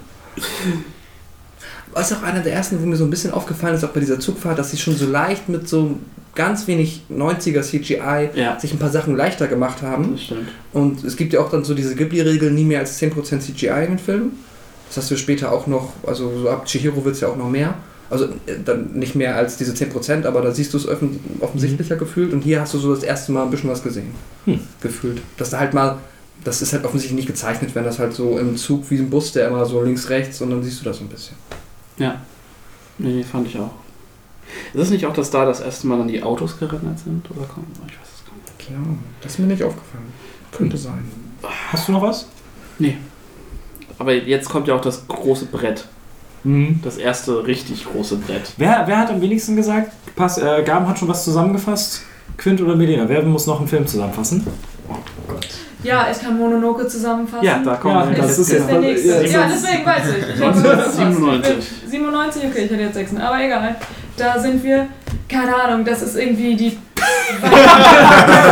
Was 1.94 2.12
auch 2.12 2.24
einer 2.24 2.40
der 2.40 2.54
ersten, 2.54 2.82
wo 2.82 2.86
mir 2.88 2.96
so 2.96 3.04
ein 3.04 3.10
bisschen 3.12 3.32
aufgefallen 3.32 3.76
ist, 3.76 3.84
auch 3.84 3.90
bei 3.90 4.00
dieser 4.00 4.20
Zugfahrt, 4.20 4.58
dass 4.58 4.72
sie 4.72 4.78
schon 4.78 4.96
so 4.96 5.06
leicht 5.06 5.48
mit 5.48 5.70
so 5.70 5.98
ganz 6.34 6.66
wenig 6.66 7.04
90er 7.12 7.62
CGI 7.62 8.30
Ja. 8.34 8.60
sich 8.60 8.74
ein 8.74 8.80
paar 8.80 8.90
Sachen 8.90 9.16
leichter 9.16 9.48
gemacht 9.48 9.84
haben. 9.84 10.14
Das 10.14 10.24
stimmt. 10.24 10.48
Und 10.74 11.04
es 11.04 11.16
gibt 11.16 11.34
ja 11.34 11.40
auch 11.42 11.52
dann 11.52 11.64
so 11.64 11.76
diese 11.76 11.96
Ghibli-Regel, 11.96 12.50
nie 12.50 12.64
mehr 12.64 12.80
als 12.80 13.00
10% 13.00 13.40
CGI 13.42 13.68
in 13.84 13.90
den 13.92 14.00
Filmen. 14.00 14.32
Das 14.88 14.98
hast 14.98 15.12
du 15.12 15.18
später 15.18 15.52
auch 15.52 15.68
noch, 15.68 15.94
also 16.08 16.32
so 16.42 16.50
ab 16.50 16.66
Chihiro 16.66 17.06
wird 17.06 17.14
es 17.16 17.22
ja 17.22 17.28
auch 17.28 17.36
noch 17.36 17.50
mehr. 17.50 17.76
Also 18.14 18.26
äh, 18.46 18.60
dann 18.64 18.94
nicht 18.94 19.16
mehr 19.16 19.36
als 19.36 19.58
diese 19.58 19.74
10%, 19.74 20.26
aber 20.26 20.42
da 20.42 20.52
siehst 20.52 20.74
du 20.74 20.78
es 20.78 20.88
offen, 20.88 21.20
offensichtlicher 21.40 21.96
gefühlt. 21.96 22.32
Und 22.32 22.42
hier 22.42 22.62
hast 22.62 22.74
du 22.74 22.78
so 22.78 22.94
das 22.94 23.04
erste 23.04 23.32
Mal 23.32 23.44
ein 23.44 23.50
bisschen 23.50 23.70
was 23.70 23.82
gesehen. 23.82 24.12
Hm. 24.46 24.60
Gefühlt. 24.82 25.22
Dass 25.38 25.50
da 25.50 25.60
halt 25.60 25.74
mal, 25.74 25.98
das 26.44 26.62
ist 26.62 26.74
halt 26.74 26.86
offensichtlich 26.86 27.16
nicht 27.16 27.28
gezeichnet, 27.28 27.74
wenn 27.74 27.84
das 27.84 28.00
halt 28.00 28.14
so 28.14 28.38
im 28.38 28.56
Zug 28.56 28.90
wie 28.92 28.98
ein 28.98 29.10
Bus, 29.10 29.32
der 29.32 29.48
immer 29.48 29.66
so 29.66 29.82
links, 29.82 30.10
rechts 30.10 30.40
und 30.42 30.52
dann 30.52 30.62
siehst 30.64 30.82
du 30.82 30.86
das 30.86 30.98
so 30.98 31.04
ein 31.04 31.10
bisschen. 31.10 31.36
Ja. 31.98 32.22
Nee, 33.00 33.24
fand 33.24 33.48
ich 33.48 33.58
auch. 33.58 33.72
Ist 34.74 34.82
es 34.82 34.90
nicht 34.92 35.06
auch, 35.06 35.14
dass 35.14 35.32
da 35.32 35.46
das 35.46 35.62
erste 35.62 35.88
Mal 35.88 35.98
dann 35.98 36.08
die 36.08 36.22
Autos 36.22 36.60
gerendert 36.60 37.00
sind? 37.00 37.30
Oder 37.32 37.48
komm, 37.52 37.66
ich 37.88 38.00
weiß 38.00 38.08
es 38.16 38.26
gar 38.26 38.36
nicht. 38.36 38.60
Klar, 38.60 38.98
das 39.22 39.32
ist 39.34 39.40
mir 39.40 39.48
nicht 39.48 39.64
aufgefallen. 39.64 40.14
Könnte 40.52 40.78
sein. 40.78 41.04
Hast 41.72 41.88
du 41.88 41.94
noch 41.94 42.02
was? 42.02 42.28
Aber 43.98 44.14
jetzt 44.14 44.50
kommt 44.50 44.68
ja 44.68 44.76
auch 44.76 44.82
das 44.82 45.08
große 45.08 45.46
Brett. 45.46 45.88
Mhm. 46.44 46.80
Das 46.84 46.98
erste 46.98 47.46
richtig 47.46 47.86
große 47.86 48.18
Brett. 48.18 48.52
Wer, 48.58 48.84
wer 48.86 48.98
hat 48.98 49.10
am 49.10 49.22
wenigsten 49.22 49.56
gesagt? 49.56 49.92
Pass, 50.16 50.38
äh, 50.38 50.64
Gaben 50.66 50.88
hat 50.88 51.00
schon 51.00 51.08
was 51.08 51.24
zusammengefasst. 51.24 52.02
Quint 52.38 52.62
oder 52.62 52.76
Melina? 52.76 53.08
Wer 53.08 53.22
muss 53.24 53.46
noch 53.48 53.60
einen 53.60 53.68
Film 53.68 53.86
zusammenfassen? 53.88 54.46
Ja, 55.84 56.08
ich 56.12 56.20
kann 56.22 56.38
Mononoke 56.38 56.88
zusammenfassen. 56.88 57.46
Ja, 57.46 57.60
da 57.64 57.76
kommen 57.76 57.96
Ja, 57.96 58.10
wir 58.10 58.18
das 58.18 58.40
ist 58.40 58.50
ist 58.50 58.68
der 58.70 58.80
nächste. 58.80 59.08
ja, 59.08 59.22
Ja, 59.22 59.50
deswegen 59.52 59.86
weiß 59.86 60.04
ich. 60.10 60.36
ich 60.36 60.42
hab 60.42 60.56
nur 60.56 60.64
was 60.66 60.96
verpasst. 60.96 60.98
97. 60.98 61.58
Ich 61.60 61.82
bin 61.82 61.90
97, 61.92 62.44
okay, 62.46 62.62
ich 62.66 62.72
hätte 62.72 62.82
jetzt 62.84 62.94
6, 62.96 63.16
aber 63.18 63.44
egal. 63.44 63.76
Da 64.18 64.40
sind 64.40 64.64
wir, 64.64 64.88
keine 65.28 65.56
Ahnung, 65.56 65.84
das 65.86 66.02
ist 66.02 66.16
irgendwie 66.16 66.56
die. 66.56 66.78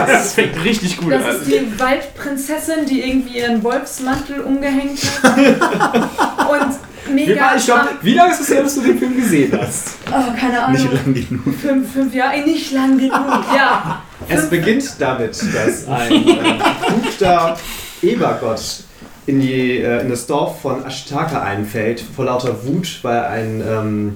Das 0.08 0.34
fängt 0.34 0.62
richtig 0.64 0.98
gut 0.98 1.12
Das 1.14 1.24
an. 1.24 1.32
ist 1.36 1.46
die 1.48 1.80
Waldprinzessin, 1.80 2.86
die 2.90 3.02
irgendwie 3.02 3.40
ihren 3.40 3.64
Wolfsmantel 3.64 4.42
umgehängt 4.42 5.00
hat. 5.24 5.38
Und 6.52 6.76
mega. 7.14 7.60
Stopp. 7.60 7.90
Wie 8.02 8.14
lange 8.14 8.32
ist 8.34 8.42
es 8.42 8.50
her, 8.50 8.64
dass 8.64 8.76
du 8.76 8.82
den 8.82 8.98
Film 8.98 9.16
gesehen 9.16 9.58
hast? 9.60 9.90
Oh, 10.10 10.38
keine 10.40 10.64
Ahnung. 10.64 10.82
Nicht 10.82 10.94
lang 10.94 11.14
genug. 11.14 11.56
Fünf, 11.62 11.94
fünf 11.94 12.14
Jahre, 12.14 12.42
nicht 12.42 12.72
lang 12.72 12.98
genug, 12.98 13.44
ja. 13.56 14.02
Es 14.28 14.50
beginnt 14.50 14.84
damit, 15.00 15.32
dass 15.54 15.88
ein 15.88 16.28
äh, 16.28 16.36
verfluchter 16.60 17.58
Ebergott 18.02 18.84
in, 19.28 19.40
die, 19.40 19.80
äh, 19.80 20.02
in 20.02 20.10
das 20.10 20.26
Dorf 20.28 20.62
von 20.62 20.86
Ashitaka 20.86 21.42
einfällt, 21.42 22.04
vor 22.16 22.26
lauter 22.26 22.66
Wut, 22.66 23.00
weil 23.04 23.24
ein 23.26 23.64
ähm, 23.68 24.16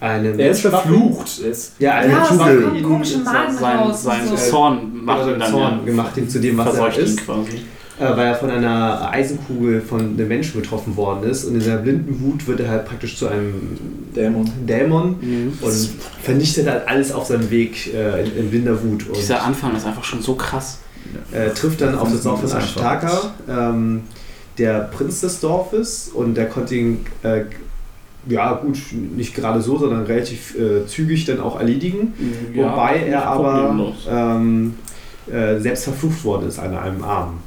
eine 0.00 0.30
Er 0.40 0.50
ist 0.50 0.62
verflucht. 0.62 1.40
Er 1.44 1.50
ist 1.50 1.74
Ja, 1.78 1.92
eine 1.96 2.12
Ja, 2.14 2.20
Kugel 2.20 2.62
kommen 2.62 2.76
ihn- 2.76 2.82
komische 2.82 3.18
Maden 3.18 3.54
sein, 3.56 3.92
sein 3.92 4.28
so. 4.28 4.36
Zorn 4.36 5.04
macht 5.04 5.26
ihn 5.28 5.38
dann 5.38 5.50
Zorn 5.50 5.78
ja, 5.80 5.84
gemacht 5.84 6.16
ihn 6.16 6.28
zu 6.28 6.40
dem, 6.40 6.56
was 6.56 6.74
er 6.74 6.96
ist, 6.98 7.24
quasi. 7.26 7.62
Äh, 8.00 8.16
weil 8.16 8.26
er 8.28 8.34
von 8.34 8.50
einer 8.50 9.10
Eisenkugel 9.12 9.80
von 9.80 10.00
einem 10.00 10.26
Menschen 10.28 10.60
getroffen 10.60 10.96
worden 10.96 11.28
ist 11.30 11.44
und 11.44 11.54
in 11.54 11.60
seiner 11.60 11.78
blinden 11.82 12.20
Wut 12.20 12.46
wird 12.48 12.60
er 12.60 12.68
halt 12.70 12.86
praktisch 12.86 13.16
zu 13.16 13.28
einem 13.28 13.76
Dämon. 14.16 14.50
Dämon 14.66 15.16
Mhm. 15.20 15.52
und 15.60 15.90
vernichtet 16.22 16.66
halt 16.68 16.88
alles 16.88 17.12
auf 17.12 17.26
seinem 17.26 17.50
Weg 17.50 17.92
äh, 17.94 18.24
in, 18.24 18.36
in 18.36 18.50
blinder 18.50 18.82
Wut 18.82 19.06
und 19.06 19.16
Dieser 19.16 19.42
Anfang 19.42 19.76
ist 19.76 19.86
einfach 19.86 20.04
schon 20.04 20.22
so 20.22 20.34
krass. 20.34 20.78
äh, 21.32 21.50
trifft 21.50 21.80
dann 21.80 21.96
auf 21.96 22.10
das 22.10 22.22
Dorf 22.22 22.40
von 22.40 22.50
Ashitaka, 22.58 23.32
ähm, 23.48 24.02
der 24.58 24.80
Prinz 24.80 25.20
des 25.20 25.40
Dorfes 25.40 26.10
und 26.12 26.34
der 26.36 26.46
konnte 26.48 26.74
ihn, 26.74 27.06
äh, 27.22 27.42
ja 28.28 28.52
gut, 28.52 28.78
nicht 29.16 29.34
gerade 29.34 29.60
so, 29.62 29.78
sondern 29.78 30.04
relativ 30.04 30.54
äh, 30.58 30.86
zügig 30.86 31.24
dann 31.24 31.40
auch 31.40 31.58
erledigen, 31.58 32.12
wobei 32.54 32.98
nicht 32.98 33.08
er 33.08 33.26
aber 33.26 33.94
ähm, 34.10 34.74
äh, 35.32 35.58
selbst 35.58 35.84
verflucht 35.84 36.22
worden 36.24 36.48
ist 36.48 36.58
an 36.58 36.76
einem 36.76 37.02
Arm. 37.02 37.38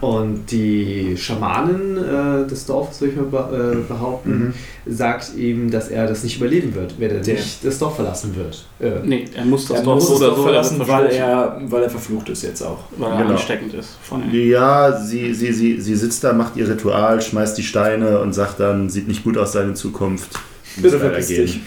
Und 0.00 0.50
die 0.50 1.16
Schamanen 1.16 1.96
äh, 1.96 2.46
des 2.48 2.66
Dorfes, 2.66 3.00
würde 3.00 3.14
ich 3.14 3.32
mal 3.32 3.72
äh, 3.74 3.76
behaupten, 3.88 4.52
Mhm. 4.86 4.92
sagt 4.94 5.34
ihm, 5.36 5.70
dass 5.70 5.88
er 5.88 6.06
das 6.06 6.22
nicht 6.24 6.36
überleben 6.38 6.74
wird, 6.74 6.94
wenn 6.98 7.10
er 7.10 7.20
Der- 7.20 7.34
nicht 7.34 7.64
das 7.64 7.78
Dorf 7.78 7.96
verlassen 7.96 8.34
wird. 8.36 8.66
Äh, 8.80 9.06
Nee, 9.06 9.24
er 9.34 9.44
muss 9.44 9.66
das 9.66 9.78
er 9.78 9.84
doch 9.84 9.94
muss 9.94 10.08
so 10.08 10.16
oder 10.16 10.34
so 10.34 10.42
verlassen, 10.42 10.80
er 10.80 10.88
weil 10.88 11.06
er, 11.06 11.60
weil 11.66 11.82
er 11.84 11.90
verflucht 11.90 12.28
ist 12.28 12.42
jetzt 12.42 12.62
auch. 12.62 12.78
weil 12.98 13.12
er 13.12 13.18
Genau. 13.18 13.30
ansteckend 13.30 13.72
ist. 13.74 13.96
Von 14.02 14.22
Ja, 14.32 14.98
sie, 15.00 15.32
sie, 15.34 15.52
sie, 15.52 15.80
sie 15.80 15.94
sitzt 15.96 16.22
da, 16.24 16.32
macht 16.32 16.56
ihr 16.56 16.68
Ritual, 16.68 17.20
schmeißt 17.22 17.56
die 17.56 17.62
Steine 17.62 18.20
und 18.20 18.32
sagt 18.34 18.60
dann, 18.60 18.90
sieht 18.90 19.08
nicht 19.08 19.24
gut 19.24 19.38
aus 19.38 19.52
seine 19.52 19.74
Zukunft. 19.74 20.30
Bitte 20.76 20.98
verpiss 20.98 21.28
dich. 21.28 21.60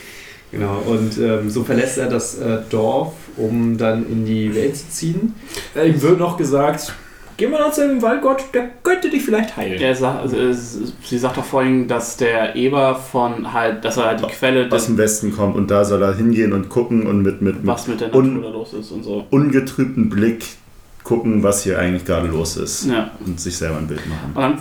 Genau, 0.51 0.81
und 0.85 1.17
ähm, 1.17 1.49
so 1.49 1.64
verlässt 1.64 1.97
er 1.97 2.07
das 2.07 2.38
äh, 2.39 2.59
Dorf, 2.69 3.14
um 3.35 3.77
dann 3.77 4.06
in 4.09 4.25
die 4.25 4.53
Welt 4.56 4.77
zu 4.77 4.89
ziehen. 4.89 5.35
Äh, 5.75 5.89
Ihm 5.89 6.01
wird 6.01 6.19
noch 6.19 6.38
gesagt, 6.38 6.93
geh 7.38 7.48
mal 7.48 7.72
zu 7.72 7.88
dem 7.88 8.01
Waldgott, 8.01 8.45
der 8.53 8.69
könnte 8.83 9.09
dich 9.09 9.24
vielleicht 9.24 9.56
heilen. 9.56 9.80
Er 9.80 9.95
sagt, 9.95 10.22
also, 10.22 10.35
sie 11.03 11.17
sagt 11.17 11.38
doch 11.38 11.45
vorhin, 11.45 11.88
dass 11.88 12.17
der 12.17 12.56
Eber 12.56 12.95
von 12.95 13.53
halt, 13.53 13.85
dass 13.85 13.98
er 13.98 14.06
halt 14.06 14.22
die 14.22 14.27
Quelle 14.27 14.69
Aus 14.72 14.88
dem 14.88 14.98
Westen 14.98 15.35
kommt 15.35 15.56
und 15.56 15.72
da 15.72 15.85
soll 15.85 16.01
er 16.01 16.16
hingehen 16.16 16.51
und 16.53 16.69
gucken 16.69 17.07
und 17.07 17.22
mit, 17.22 17.41
mit, 17.41 17.57
mit 17.57 17.67
was 17.67 17.88
mit 17.88 18.01
der 18.01 18.07
Natur 18.07 18.41
da 18.41 18.49
los 18.49 18.74
ist 18.74 18.91
und 18.91 19.03
so. 19.03 19.25
ungetrübtem 19.30 20.09
Blick 20.09 20.45
gucken, 21.03 21.41
was 21.43 21.64
hier 21.64 21.80
eigentlich 21.80 22.06
gerade 22.06 22.27
los 22.27 22.57
ist. 22.57 22.85
Ja. 22.85 23.11
Und 23.25 23.40
sich 23.40 23.56
selber 23.56 23.77
ein 23.77 23.88
Bild 23.88 24.01
machen. 24.07 24.32
Und 24.33 24.41
dann 24.41 24.59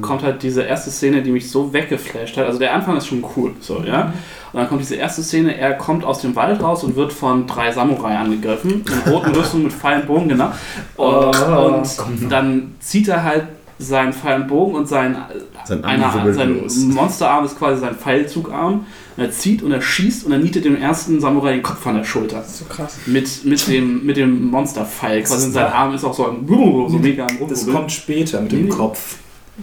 kommt 0.00 0.22
halt 0.22 0.42
diese 0.42 0.62
erste 0.62 0.90
Szene, 0.90 1.22
die 1.22 1.30
mich 1.30 1.50
so 1.50 1.72
weggeflasht 1.72 2.36
hat. 2.36 2.46
Also 2.46 2.58
der 2.58 2.74
Anfang 2.74 2.96
ist 2.96 3.06
schon 3.06 3.24
cool, 3.36 3.52
so, 3.60 3.82
ja. 3.86 4.12
Und 4.52 4.60
dann 4.60 4.68
kommt 4.68 4.80
diese 4.82 4.96
erste 4.96 5.22
Szene, 5.22 5.56
er 5.56 5.74
kommt 5.74 6.04
aus 6.04 6.20
dem 6.20 6.36
Wald 6.36 6.62
raus 6.62 6.84
und 6.84 6.94
wird 6.96 7.12
von 7.12 7.46
drei 7.46 7.72
Samurai 7.72 8.16
angegriffen, 8.16 8.84
in 9.06 9.12
roten 9.12 9.30
Rüstungen 9.34 9.64
mit 9.64 9.72
Pfeil 9.72 10.00
und 10.02 10.06
Bogen, 10.06 10.28
genau. 10.28 10.52
Und, 10.96 11.36
Oh. 11.48 11.82
und 12.20 12.30
dann 12.30 12.74
zieht 12.80 13.08
er 13.08 13.22
halt 13.24 13.44
seinen 13.78 14.12
Pfeil 14.12 14.42
und 14.42 14.48
Bogen 14.48 14.74
und 14.76 14.88
sein, 14.88 15.16
Sein 15.64 15.82
einer, 15.84 16.32
sein. 16.32 16.60
Monsterarm 16.90 17.44
ist 17.44 17.58
quasi 17.58 17.80
sein 17.80 17.94
Pfeilzugarm. 17.96 18.86
Und 19.16 19.22
er 19.22 19.30
zieht 19.30 19.62
und 19.62 19.72
er 19.72 19.82
schießt 19.82 20.24
und 20.24 20.32
er 20.32 20.38
nietet 20.38 20.64
dem 20.64 20.76
ersten 20.80 21.20
Samurai 21.20 21.52
den 21.54 21.62
Kopf 21.62 21.80
von 21.80 21.96
der 21.96 22.04
Schulter. 22.04 22.42
So 22.46 22.64
krass. 22.66 22.98
Mit, 23.06 23.44
mit 23.44 23.66
dem, 23.68 24.06
mit 24.06 24.16
dem 24.16 24.50
Monsterpfeil. 24.50 25.22
Quasi 25.22 25.48
ist 25.48 25.54
sein. 25.54 25.66
Arm 25.72 25.94
ist 25.94 26.04
auch 26.04 26.14
so, 26.14 26.28
ein, 26.28 26.46
so 26.46 26.98
mega 26.98 27.26
am 27.26 27.48
Das 27.48 27.66
kommt 27.66 27.92
später 27.92 28.40
mit 28.40 28.52
dem. 28.52 28.68
Kopf. 28.68 29.16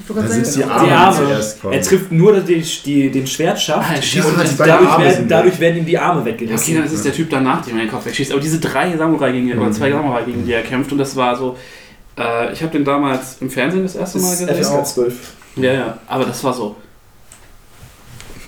Da 0.08 0.28
sind 0.28 0.56
die 0.56 0.64
Arme, 0.64 0.84
Die 0.84 0.88
die 0.88 0.94
Arme. 0.94 1.46
kommen. 1.62 1.74
Er 1.74 1.82
trifft 1.82 2.12
nur 2.12 2.40
die, 2.42 2.62
die, 2.86 3.10
den 3.10 3.26
Schwertschaft 3.26 3.90
Ah, 3.90 3.96
er 3.96 4.26
und 4.26 4.38
halt 4.38 4.52
die 4.52 4.58
dadurch, 4.58 4.90
Arme 4.90 5.06
werden, 5.06 5.28
dadurch 5.28 5.60
werden 5.60 5.78
ihm 5.80 5.86
die 5.86 5.98
Arme 5.98 6.24
weggerissen. 6.26 6.58
Okay, 6.74 6.76
dann 6.76 6.86
ist 6.86 6.94
es 6.94 7.04
der 7.04 7.14
Typ 7.14 7.30
danach, 7.32 7.66
dem 7.66 7.76
er 7.78 7.86
den 7.86 7.92
Kopf 7.92 8.06
wegschießt. 8.06 8.32
Aber 8.32 8.40
diese 8.42 8.60
drei 8.60 8.96
Samurai 8.96 9.32
gegen 9.32 9.48
die, 9.48 9.56
oder 9.56 9.72
zwei 9.72 9.90
Samurai 9.92 10.24
gegen 10.24 10.46
die 10.46 10.54
er 10.54 10.62
kämpft 10.62 10.92
und 10.92 11.00
das 11.00 11.16
war 11.16 11.36
so. 11.36 11.58
Äh, 12.18 12.54
ich 12.54 12.62
habe 12.62 12.72
den 12.72 12.86
damals 12.86 13.38
im 13.42 13.50
Fernsehen 13.50 13.82
das 13.84 13.96
erste 13.96 14.20
Mal 14.20 14.30
gesehen. 14.30 14.50
FSK 14.50 14.86
12. 14.86 15.34
Ja, 15.56 15.74
ja, 15.74 15.98
aber 16.08 16.26
das 16.26 16.44
war 16.44 16.54
so. 16.54 16.76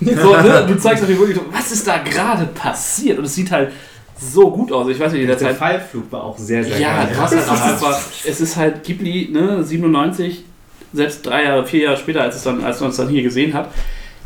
so 0.00 0.06
ne? 0.36 0.64
Du 0.68 0.78
zeigst 0.78 1.02
natürlich 1.02 1.20
wirklich, 1.20 1.40
was 1.50 1.72
ist 1.72 1.86
da 1.86 1.98
gerade 1.98 2.46
passiert? 2.46 3.18
Und 3.18 3.24
es 3.24 3.34
sieht 3.34 3.50
halt 3.50 3.72
so 4.20 4.50
gut 4.50 4.70
aus. 4.72 4.88
Ich 4.88 4.98
weiß 5.00 5.12
nicht, 5.12 5.22
in 5.22 5.26
der 5.28 5.36
der 5.36 5.48
Zeit. 5.48 5.56
Pfeilflug 5.58 6.10
war 6.12 6.22
auch 6.24 6.38
sehr, 6.38 6.62
sehr 6.62 6.78
Ja, 6.78 6.98
geil. 7.04 7.08
du 7.14 7.20
hast 7.20 7.34
halt 7.36 7.48
auch 7.48 7.60
einfach, 7.60 8.00
es 8.24 8.40
ist 8.40 8.56
halt 8.56 8.84
Ghibli, 8.84 9.30
ne, 9.32 9.62
97, 9.64 10.44
selbst 10.92 11.24
drei 11.24 11.44
Jahre, 11.44 11.66
vier 11.66 11.84
Jahre 11.84 11.96
später, 11.96 12.22
als, 12.22 12.36
es 12.36 12.42
dann, 12.42 12.62
als 12.62 12.80
man 12.80 12.90
es 12.90 12.96
dann 12.96 13.08
hier 13.08 13.22
gesehen 13.22 13.54
hat, 13.54 13.70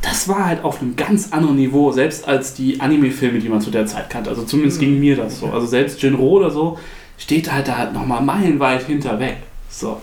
das 0.03 0.29
war 0.29 0.47
halt 0.47 0.65
auf 0.65 0.81
einem 0.81 0.95
ganz 0.95 1.33
anderen 1.33 1.57
Niveau, 1.57 1.91
selbst 1.91 2.29
als 2.29 2.55
die 2.55 2.81
Anime-Filme, 2.81 3.39
die 3.39 3.49
man 3.49 3.61
zu 3.61 3.71
der 3.71 3.87
Zeit 3.87 4.11
kannte. 4.11 4.31
Also 4.31 4.45
zumindest 4.45 4.79
ging 4.79 5.01
mir 5.01 5.17
das 5.17 5.41
so. 5.41 5.47
Also 5.47 5.67
selbst 5.67 6.01
Jinro 6.03 6.29
oder 6.29 6.51
so 6.51 6.79
steht 7.19 7.51
halt 7.51 7.67
da 7.67 7.79
halt 7.79 7.93
nochmal 7.93 8.23
meilenweit 8.23 8.85
hinter 8.85 9.19
weg. 9.19 9.39
So. 9.69 10.01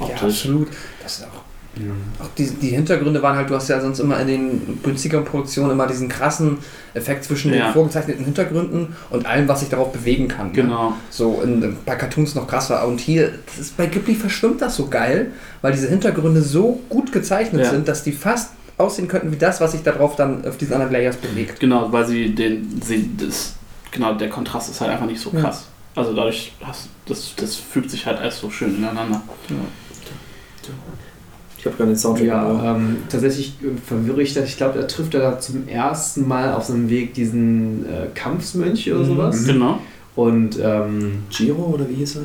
Ja, 0.00 0.06
absolut. 0.06 0.68
Das 1.02 1.18
ist 1.18 1.24
auch. 1.24 1.45
Auch 2.18 2.28
die, 2.38 2.46
die 2.48 2.68
Hintergründe 2.70 3.22
waren 3.22 3.36
halt, 3.36 3.50
du 3.50 3.54
hast 3.54 3.68
ja 3.68 3.80
sonst 3.80 3.98
immer 3.98 4.18
in 4.20 4.26
den 4.26 4.78
günstigeren 4.82 5.24
Produktionen 5.24 5.72
immer 5.72 5.86
diesen 5.86 6.08
krassen 6.08 6.58
Effekt 6.94 7.24
zwischen 7.24 7.52
Ja. 7.52 7.66
den 7.66 7.72
vorgezeichneten 7.74 8.24
Hintergründen 8.24 8.96
und 9.10 9.26
allem, 9.26 9.46
was 9.46 9.60
sich 9.60 9.68
darauf 9.68 9.92
bewegen 9.92 10.26
kann. 10.28 10.46
ne? 10.48 10.52
Genau. 10.54 10.94
So 11.10 11.42
in, 11.42 11.76
bei 11.84 11.94
Cartoons 11.96 12.34
noch 12.34 12.46
krasser. 12.48 12.86
Und 12.86 13.00
hier, 13.00 13.32
das 13.46 13.58
ist, 13.58 13.76
bei 13.76 13.86
Ghibli 13.86 14.14
verschwimmt 14.14 14.62
das 14.62 14.76
so 14.76 14.88
geil, 14.88 15.32
weil 15.60 15.72
diese 15.72 15.88
Hintergründe 15.88 16.40
so 16.40 16.80
gut 16.88 17.12
gezeichnet 17.12 17.62
Ja. 17.64 17.70
sind, 17.70 17.86
dass 17.88 18.02
die 18.02 18.12
fast 18.12 18.52
aussehen 18.78 19.08
könnten 19.08 19.30
wie 19.32 19.36
das, 19.36 19.60
was 19.60 19.72
sich 19.72 19.82
darauf 19.82 20.16
dann 20.16 20.46
auf 20.46 20.56
diesen 20.56 20.74
anderen 20.74 20.92
Layers 20.92 21.16
bewegt. 21.16 21.60
Genau, 21.60 21.92
weil 21.92 22.06
sie 22.06 22.34
den, 22.34 22.80
sie, 22.82 23.10
das, 23.18 23.54
genau, 23.90 24.14
der 24.14 24.28
Kontrast 24.30 24.70
ist 24.70 24.80
halt 24.80 24.92
einfach 24.92 25.06
nicht 25.06 25.20
so 25.20 25.30
Ja. 25.34 25.40
krass. 25.42 25.66
Also 25.94 26.14
dadurch, 26.14 26.52
hast, 26.62 26.88
das, 27.06 27.34
das 27.36 27.56
fügt 27.56 27.90
sich 27.90 28.04
halt 28.06 28.18
alles 28.18 28.38
so 28.38 28.50
schön 28.50 28.76
ineinander. 28.76 29.22
Ich 31.66 31.72
habe 31.72 31.76
gerade 31.78 31.90
den 31.92 31.96
Soundtrack. 31.98 32.26
Ja, 32.28 32.76
ähm, 32.76 32.96
tatsächlich 33.08 33.54
äh, 33.62 33.76
verwirre 33.84 34.22
ich 34.22 34.34
das. 34.34 34.44
Ich 34.48 34.56
glaube, 34.56 34.78
da 34.78 34.86
trifft 34.86 35.14
er 35.14 35.20
da 35.20 35.40
zum 35.40 35.66
ersten 35.66 36.26
Mal 36.28 36.52
auf 36.54 36.64
seinem 36.64 36.88
Weg 36.88 37.12
diesen 37.14 37.84
äh, 37.86 38.06
Kampfsmönch 38.14 38.88
oder 38.92 39.00
Mhm. 39.00 39.06
sowas. 39.06 39.44
Genau. 39.46 39.80
Und 40.14 40.58
ähm, 40.62 41.24
Giro 41.28 41.64
oder 41.74 41.88
wie 41.90 41.94
hieß 41.94 42.16
er? 42.16 42.22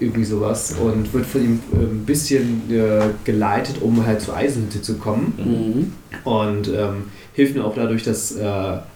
irgendwie 0.00 0.24
sowas. 0.24 0.74
Und 0.82 1.12
wird 1.12 1.24
von 1.26 1.44
ihm 1.44 1.60
äh, 1.72 1.76
ein 1.84 2.04
bisschen 2.06 2.62
äh, 2.70 3.02
geleitet, 3.24 3.76
um 3.82 4.04
halt 4.06 4.20
zur 4.22 4.34
Eisenhütte 4.36 4.80
zu 4.82 4.94
kommen. 4.94 5.34
Mhm. 5.36 5.92
Und 6.30 6.68
ähm, 6.68 7.04
hilft 7.34 7.54
mir 7.54 7.64
auch 7.64 7.74
dadurch, 7.74 8.02
dass 8.02 8.34
äh, 8.36 8.44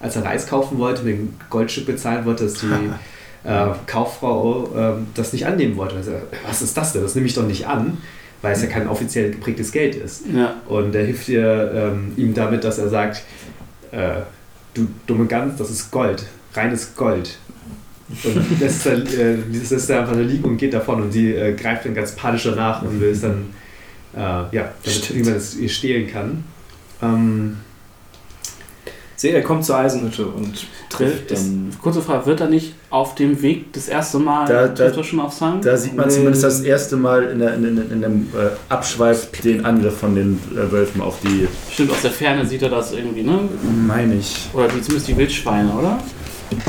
als 0.00 0.16
er 0.16 0.24
Reis 0.24 0.46
kaufen 0.48 0.78
wollte, 0.78 1.02
mit 1.04 1.18
dem 1.18 1.34
Goldstück 1.50 1.84
bezahlen 1.86 2.24
wollte, 2.24 2.44
dass 2.44 2.54
die 2.54 2.66
äh, 3.48 3.66
Kauffrau 3.86 4.68
ähm, 4.76 5.06
das 5.14 5.32
nicht 5.34 5.46
annehmen 5.46 5.76
wollte. 5.76 5.96
Also, 5.96 6.12
was 6.48 6.62
ist 6.62 6.76
das 6.76 6.94
denn? 6.94 7.02
Das 7.02 7.14
nehme 7.14 7.26
ich 7.28 7.34
doch 7.34 7.46
nicht 7.46 7.66
an, 7.68 7.98
weil 8.42 8.52
es 8.52 8.62
ja 8.62 8.68
kein 8.68 8.88
offiziell 8.88 9.30
geprägtes 9.30 9.72
Geld 9.72 9.94
ist. 9.94 10.24
Ja. 10.34 10.60
Und 10.66 10.94
er 10.94 11.06
hilft 11.06 11.28
ihr, 11.28 11.72
ähm, 11.74 12.12
ihm 12.16 12.34
damit, 12.34 12.64
dass 12.64 12.78
er 12.78 12.88
sagt, 12.88 13.22
äh, 13.92 14.22
du 14.74 14.88
dumme 15.06 15.26
Gans, 15.26 15.56
das 15.56 15.70
ist 15.70 15.90
Gold, 15.90 16.26
reines 16.54 16.94
Gold. 16.96 17.38
Und 18.24 18.60
lässt 18.60 18.84
dann, 18.84 19.06
äh, 19.06 19.34
lässt 19.34 19.88
er 19.88 20.00
einfach 20.00 20.14
da 20.14 20.20
liegen 20.20 20.44
und 20.44 20.56
geht 20.58 20.74
davon 20.74 21.02
und 21.02 21.12
sie 21.12 21.32
äh, 21.32 21.54
greift 21.54 21.86
dann 21.86 21.94
ganz 21.94 22.12
panisch 22.12 22.42
danach 22.42 22.82
und 22.82 23.00
will 23.00 23.10
es 23.10 23.20
dann, 23.22 23.46
äh, 24.14 24.18
ja, 24.18 24.72
damit, 24.84 25.14
wie 25.14 25.22
man 25.22 25.34
es 25.34 25.56
ihr 25.56 25.68
stehlen 25.68 26.10
kann. 26.10 26.44
Ähm, 27.00 27.58
Sehe, 29.22 29.34
er 29.34 29.42
kommt 29.42 29.64
zur 29.64 29.76
Eisenhütte 29.76 30.26
und 30.26 30.66
trifft 30.90 31.30
dann. 31.30 31.70
kurze 31.80 32.02
Frage, 32.02 32.26
wird 32.26 32.40
er 32.40 32.48
nicht 32.48 32.74
auf 32.90 33.14
dem 33.14 33.40
Weg 33.40 33.72
das 33.72 33.86
erste 33.86 34.18
Mal 34.18 34.46
Da- 34.48 34.66
trifft 34.66 34.96
da- 34.96 35.00
er 35.00 35.04
schon 35.04 35.20
auf 35.20 35.32
Sang? 35.32 35.60
Da 35.60 35.76
sieht 35.76 35.94
man 35.96 36.08
Nee. 36.08 36.14
zumindest 36.14 36.42
das 36.42 36.60
erste 36.62 36.96
Mal 36.96 37.22
in, 37.30 37.38
der, 37.38 37.54
in, 37.54 37.64
in, 37.64 37.90
in 37.92 38.02
dem 38.02 38.22
äh, 38.34 38.48
Abschweif 38.68 39.30
den 39.44 39.64
Angriff 39.64 39.96
von 39.96 40.16
den 40.16 40.40
äh, 40.56 40.72
Wölfen 40.72 41.00
auf 41.00 41.18
die, 41.22 41.46
Stimmt, 41.70 41.92
aus 41.92 42.02
der 42.02 42.10
Ferne 42.10 42.44
sieht 42.44 42.62
er 42.62 42.70
das 42.70 42.92
irgendwie, 42.94 43.22
ne? 43.22 43.38
meine 43.86 44.16
ich. 44.16 44.50
Oder 44.54 44.66
die, 44.66 44.80
zumindest 44.82 45.06
die 45.06 45.16
Wildschweine, 45.16 45.70
oder? 45.72 45.98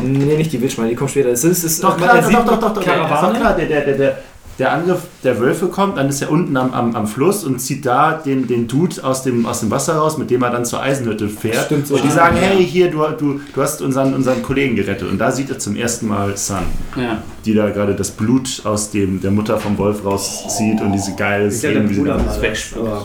Nee, 0.04 0.38
nicht 0.38 0.54
die 0.54 0.62
Wildschweine, 0.62 0.90
die 0.90 0.96
kommen 0.96 1.10
später. 1.10 1.30
Es 1.30 1.44
ist, 1.44 1.58
es 1.64 1.74
ist 1.74 1.84
Doch, 1.84 1.98
klar, 1.98 2.22
doch, 2.22 2.46
doch, 2.46 2.60
doch, 2.60 2.74
doch, 2.76 2.84
Karawane. 2.86 3.34
doch, 3.34 3.40
klar. 3.40 3.56
Der, 3.56 3.66
der, 3.66 3.98
der, 3.98 4.18
der, 4.60 4.72
Angriff 4.72 5.02
der 5.24 5.40
Wölfe 5.40 5.68
kommt, 5.68 5.98
dann 5.98 6.10
ist 6.10 6.22
er 6.22 6.30
unten 6.30 6.56
am, 6.58 6.74
am, 6.74 6.96
am 6.96 7.08
Fluss 7.08 7.44
und 7.44 7.60
zieht 7.60 7.86
da 7.86 8.14
den, 8.14 8.48
den 8.48 8.68
Dude 8.68 9.04
aus 9.04 9.24
dem, 9.24 9.46
aus 9.46 9.62
dem 9.62 9.72
Wasser 9.72 9.96
raus, 9.96 10.18
mit 10.18 10.30
dem 10.30 10.44
er 10.44 10.52
dann 10.52 10.66
zur 10.66 10.82
Eisenhütte 10.82 11.28
fährt. 11.28 11.66
Stimmt, 11.66 11.88
so 11.88 11.96
und 11.96 12.04
die 12.04 12.10
ah, 12.10 12.12
sagen, 12.12 12.36
ja. 12.38 12.44
hey, 12.44 12.66
hier, 12.66 12.92
du, 12.92 13.04
du, 13.18 13.40
du 13.54 13.62
hast 13.62 13.82
unseren, 13.82 14.14
unseren 14.14 14.44
Kollegen 14.44 14.76
gerettet. 14.76 15.10
Und 15.10 15.18
da 15.18 15.32
sieht 15.32 15.50
er 15.50 15.58
zum 15.58 15.76
ersten 15.76 16.08
Mal 16.08 16.38
Sun, 16.38 16.58
Ja. 16.96 17.22
die 17.46 17.54
da 17.54 17.70
gerade 17.70 17.96
das 17.96 18.12
Blut 18.12 18.62
aus 18.64 18.92
dem, 18.92 19.22
der 19.22 19.32
Mutter 19.32 19.58
vom 19.58 19.78
Wolf 19.78 20.06
rauszieht 20.06 20.82
und 20.82 20.92
diese 20.92 21.16
geile 21.16 21.50
Szene, 21.52 21.90
wie 21.90 21.94
sie 21.96 22.04
dann- 22.04 22.24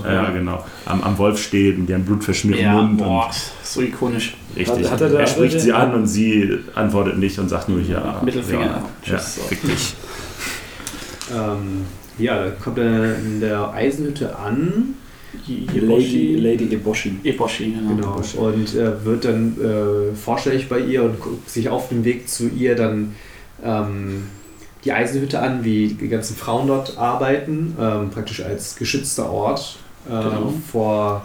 ja, 0.05 0.31
genau, 0.31 0.65
am, 0.85 1.03
am 1.03 1.17
Wolf 1.19 1.43
steht 1.43 1.79
und 1.79 1.87
der 1.87 1.99
Blut 1.99 2.25
verschmiert 2.25 2.61
Ja, 2.61 2.75
Mund. 2.75 2.99
boah, 2.99 3.31
so 3.63 3.81
ikonisch. 3.81 4.37
Richtig. 4.57 4.91
Hat- 4.91 5.01
hat 5.01 5.13
er 5.13 5.21
er 5.21 5.27
spricht 5.27 5.61
sie 5.61 5.73
an 5.73 5.95
und 5.95 6.07
sie 6.07 6.59
antwortet 6.75 7.19
nicht 7.19 7.39
und 7.39 7.49
sagt 7.49 7.69
nur 7.69 7.81
ja. 7.81 8.21
Mittelfinger. 8.25 8.61
Ja, 8.61 9.13
ja 9.13 9.19
Tschüss, 9.19 9.37
so. 9.37 9.43
Ähm, 11.35 11.85
ja, 12.19 12.45
dann 12.45 12.59
kommt 12.61 12.79
er 12.79 13.17
in 13.19 13.41
der 13.41 13.71
Eisenhütte 13.73 14.37
an. 14.37 14.95
Lady, 15.47 16.37
Lady 16.37 16.75
Eboshi. 16.75 17.17
Eboshi, 17.23 17.73
genau. 17.73 18.17
Genau. 18.21 18.47
Und 18.49 18.75
äh, 18.75 19.05
wird 19.05 19.25
dann 19.25 19.57
äh, 19.61 20.15
vorstellig 20.17 20.69
bei 20.69 20.81
ihr 20.81 21.03
und 21.05 21.21
guckt 21.21 21.49
sich 21.51 21.69
auf 21.69 21.89
dem 21.91 22.05
Weg 22.05 22.29
zu 22.29 22.49
ihr 22.49 22.75
dann 22.75 23.15
ähm, 23.63 24.25
die 24.85 24.93
Eisenhütte 24.93 25.39
an, 25.41 25.65
wie 25.65 25.89
die 25.89 26.09
ganzen 26.09 26.35
Frauen 26.37 26.67
dort 26.69 26.97
arbeiten, 26.97 27.77
ähm, 27.81 28.11
praktisch 28.11 28.43
als 28.43 28.77
geschützter 28.77 29.31
Ort 29.31 29.77
äh, 30.07 30.11
Genau. 30.11 30.53
vor 30.71 31.23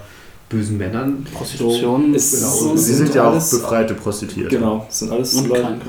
bösen 0.49 0.77
Männern. 0.77 1.25
Prostitution 1.33 2.14
ist 2.14 2.35
Genau. 2.35 2.48
so- 2.51 2.75
Sie 2.75 2.93
sind 2.93 3.06
sind 3.07 3.15
ja 3.15 3.30
auch 3.30 3.33
befreite 3.33 3.93
Prostituierte. 3.93 4.56
Genau, 4.57 4.85
das 4.88 4.99
sind 4.99 5.11
alles 5.11 5.33
und 5.35 5.48
Leute. 5.48 5.61
Kranke. 5.61 5.85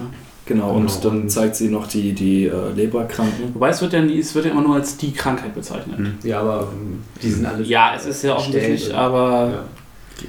Genau, 0.47 0.75
Genau. 0.75 0.77
und 0.77 1.05
dann 1.05 1.29
zeigt 1.29 1.57
sie 1.57 1.69
noch 1.69 1.87
die, 1.89 2.13
die 2.13 2.45
äh, 2.47 2.53
Leberkranken. 2.77 3.55
Wobei 3.55 3.71
es 3.71 3.81
wird 3.81 3.93
ja, 3.95 4.03
nie, 4.03 4.19
es 4.19 4.35
wird 4.35 4.45
ja 4.45 4.51
immer 4.51 4.61
nur 4.63 4.75
als 4.77 4.97
die 4.99 5.13
Krankheit 5.13 5.55
bezeichnet. 5.55 5.99
Mhm. 5.99 6.15
Ja, 6.23 6.41
aber 6.41 6.69
ähm, 6.73 7.03
die 7.23 7.31
sind 7.31 7.47
alle. 7.47 7.63
Ja, 7.65 7.95
es 7.97 8.05
ist 8.07 8.23
ja 8.25 8.37
offensichtlich, 8.37 8.95
aber 8.95 9.49
Ja. 9.53 9.65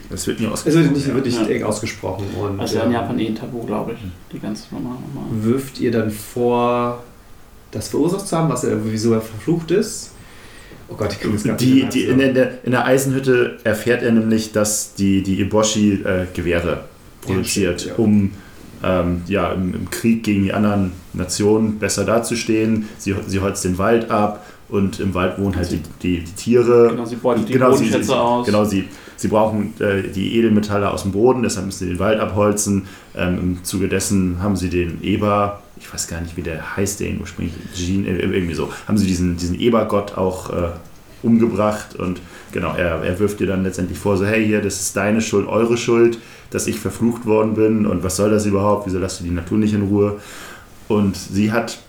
Das 0.09 0.25
wird 0.25 0.39
nie 0.39 0.47
Es 0.47 0.51
ausgesprochen. 0.53 0.83
wird 0.85 0.95
nicht 0.95 1.13
wirklich 1.45 1.59
Ja. 1.59 1.65
ausgesprochen. 1.67 2.25
Und, 2.41 2.59
also 2.59 2.75
ja 2.77 2.81
in 2.83 2.87
ähm, 2.87 2.93
Japan 2.93 3.19
eh 3.19 3.27
ein 3.27 3.35
Tabu, 3.35 3.63
glaube 3.65 3.93
ich. 3.93 3.99
Die 4.33 4.39
ganze 4.39 4.73
Nummer. 4.73 4.97
Wirft 5.41 5.79
ihr 5.79 5.91
dann 5.91 6.09
vor, 6.09 7.03
das 7.71 7.89
verursacht 7.89 8.27
zu 8.27 8.35
haben, 8.37 8.49
was 8.49 8.63
er, 8.63 8.77
wieso 8.83 9.13
er 9.13 9.21
verflucht 9.21 9.69
ist. 9.71 10.11
Oh 10.89 10.95
Gott, 10.95 11.11
ich 11.13 11.19
kriege 11.19 11.33
das 11.33 11.43
gar 11.43 11.55
Die, 11.57 11.83
nicht 11.83 11.93
die, 11.93 12.03
in, 12.05 12.17
der, 12.19 12.63
in 12.63 12.71
der 12.71 12.85
Eisenhütte 12.85 13.57
erfährt 13.63 14.01
er 14.01 14.11
nämlich, 14.11 14.51
dass 14.51 14.93
die, 14.95 15.21
die 15.23 15.39
Iboshi 15.41 16.03
äh, 16.03 16.25
Gewehre 16.33 16.85
produziert, 17.21 17.81
stimmt, 17.81 17.97
ja. 17.97 18.03
um 18.03 18.31
ähm, 18.85 19.23
ja, 19.27 19.51
im, 19.51 19.73
im 19.73 19.89
Krieg 19.89 20.23
gegen 20.23 20.43
die 20.43 20.53
anderen 20.53 20.91
Nationen 21.13 21.79
besser 21.79 22.05
dazustehen. 22.05 22.87
Sie, 22.97 23.15
sie 23.27 23.39
holzt 23.39 23.65
den 23.65 23.77
Wald 23.77 24.11
ab 24.11 24.45
und 24.69 24.99
im 24.99 25.13
Wald 25.13 25.39
wohnen 25.39 25.55
halt 25.55 25.71
die, 25.71 25.81
die, 26.01 26.19
die 26.19 26.31
Tiere. 26.33 26.89
Genau, 26.89 27.05
sie 27.05 27.15
beutet 27.15 27.49
die 27.49 27.53
Genau, 27.53 27.71
sie, 27.71 27.85
Bodenschätze 27.85 28.07
sie, 28.07 28.15
aus. 28.15 28.45
Genau, 28.45 28.63
sie, 28.65 28.85
sie 29.15 29.27
brauchen 29.27 29.73
äh, 29.79 30.03
die 30.03 30.37
Edelmetalle 30.37 30.91
aus 30.91 31.01
dem 31.01 31.11
Boden, 31.11 31.41
deshalb 31.41 31.65
müssen 31.65 31.85
sie 31.85 31.89
den 31.89 31.99
Wald 31.99 32.19
abholzen. 32.19 32.87
Ähm, 33.15 33.39
Im 33.39 33.63
Zuge 33.63 33.87
dessen 33.87 34.41
haben 34.41 34.55
sie 34.55 34.69
den 34.69 35.01
Eber, 35.03 35.61
ich 35.77 35.91
weiß 35.91 36.07
gar 36.07 36.21
nicht, 36.21 36.37
wie 36.37 36.43
der 36.43 36.77
heißt, 36.77 36.99
den 36.99 37.19
ursprünglich, 37.21 37.55
Jean, 37.73 38.05
äh, 38.05 38.17
irgendwie 38.17 38.55
so, 38.55 38.71
haben 38.87 38.97
sie 38.97 39.07
diesen, 39.07 39.37
diesen 39.37 39.59
Ebergott 39.59 40.17
auch 40.17 40.51
äh, 40.51 40.69
umgebracht 41.23 41.95
und 41.95 42.21
genau, 42.51 42.75
er, 42.75 43.03
er 43.03 43.19
wirft 43.19 43.39
dir 43.39 43.47
dann 43.47 43.63
letztendlich 43.63 43.97
vor, 43.97 44.17
so, 44.17 44.25
hey, 44.25 44.45
hier, 44.45 44.61
das 44.61 44.79
ist 44.79 44.95
deine 44.95 45.21
Schuld, 45.21 45.47
eure 45.47 45.75
Schuld, 45.77 46.19
dass 46.55 46.67
ich 46.67 46.79
verflucht 46.79 47.25
worden 47.25 47.53
bin 47.53 47.85
und 47.85 48.03
was 48.03 48.15
soll 48.15 48.31
das 48.31 48.45
überhaupt, 48.45 48.87
wieso 48.87 48.97
lässt 48.97 49.19
du 49.19 49.23
die 49.23 49.31
Natur 49.31 49.57
nicht 49.57 49.73
in 49.73 49.83
Ruhe? 49.83 50.19
Und 50.87 51.15
sie 51.17 51.51
hat, 51.51 51.79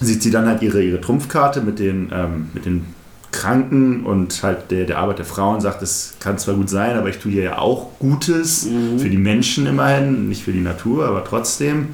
sie 0.00 0.18
zieht 0.18 0.34
dann 0.34 0.46
halt 0.46 0.62
ihre, 0.62 0.82
ihre 0.82 1.00
Trumpfkarte 1.00 1.60
mit 1.62 1.78
den, 1.78 2.10
ähm, 2.12 2.50
mit 2.54 2.66
den 2.66 2.84
Kranken 3.32 4.04
und 4.04 4.42
halt 4.42 4.70
der, 4.70 4.84
der 4.84 4.98
Arbeit 4.98 5.18
der 5.18 5.24
Frauen 5.24 5.60
sagt, 5.60 5.80
das 5.80 6.14
kann 6.20 6.36
zwar 6.36 6.54
gut 6.54 6.68
sein, 6.68 6.98
aber 6.98 7.08
ich 7.08 7.18
tue 7.18 7.32
hier 7.32 7.42
ja 7.44 7.58
auch 7.58 7.98
Gutes 7.98 8.66
Mhm. 8.66 8.98
für 8.98 9.08
die 9.08 9.16
Menschen 9.16 9.66
immerhin, 9.66 10.28
nicht 10.28 10.42
für 10.44 10.52
die 10.52 10.60
Natur, 10.60 11.06
aber 11.06 11.24
trotzdem. 11.24 11.88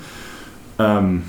Ähm, 0.80 1.22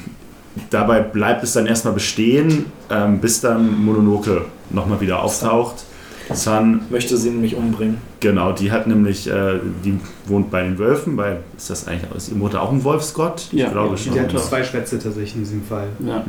dabei 0.71 1.01
bleibt 1.01 1.43
es 1.43 1.53
dann 1.53 1.67
erstmal 1.67 1.93
bestehen, 1.93 2.65
ähm, 2.89 3.19
bis 3.19 3.41
dann 3.41 3.83
Mononoke 3.85 4.45
nochmal 4.71 4.99
wieder 4.99 5.21
auftaucht. 5.21 5.85
Sun, 6.33 6.81
Möchte 6.89 7.17
sie 7.17 7.29
nämlich 7.29 7.55
umbringen. 7.55 7.97
genau, 8.19 8.51
die 8.51 8.71
hat 8.71 8.87
nämlich, 8.87 9.27
äh, 9.27 9.59
die 9.83 9.99
wohnt 10.25 10.51
bei 10.51 10.63
den 10.63 10.77
Wölfen, 10.77 11.15
bei, 11.15 11.37
ist 11.57 11.69
das 11.69 11.87
eigentlich, 11.87 12.09
ist 12.15 12.29
ihre 12.29 12.37
Mutter 12.37 12.61
auch 12.61 12.71
ein 12.71 12.83
Wolfsgott? 12.83 13.47
Ja, 13.51 13.65
ich 13.65 13.71
glaube 13.71 13.91
ja, 13.91 13.97
schon. 13.97 14.13
Die 14.13 14.19
hat 14.19 14.39
zwei 14.39 14.63
Schwätze 14.63 14.99
tatsächlich 14.99 15.35
in 15.35 15.43
diesem 15.43 15.63
Fall. 15.63 15.87
Ja. 15.99 16.23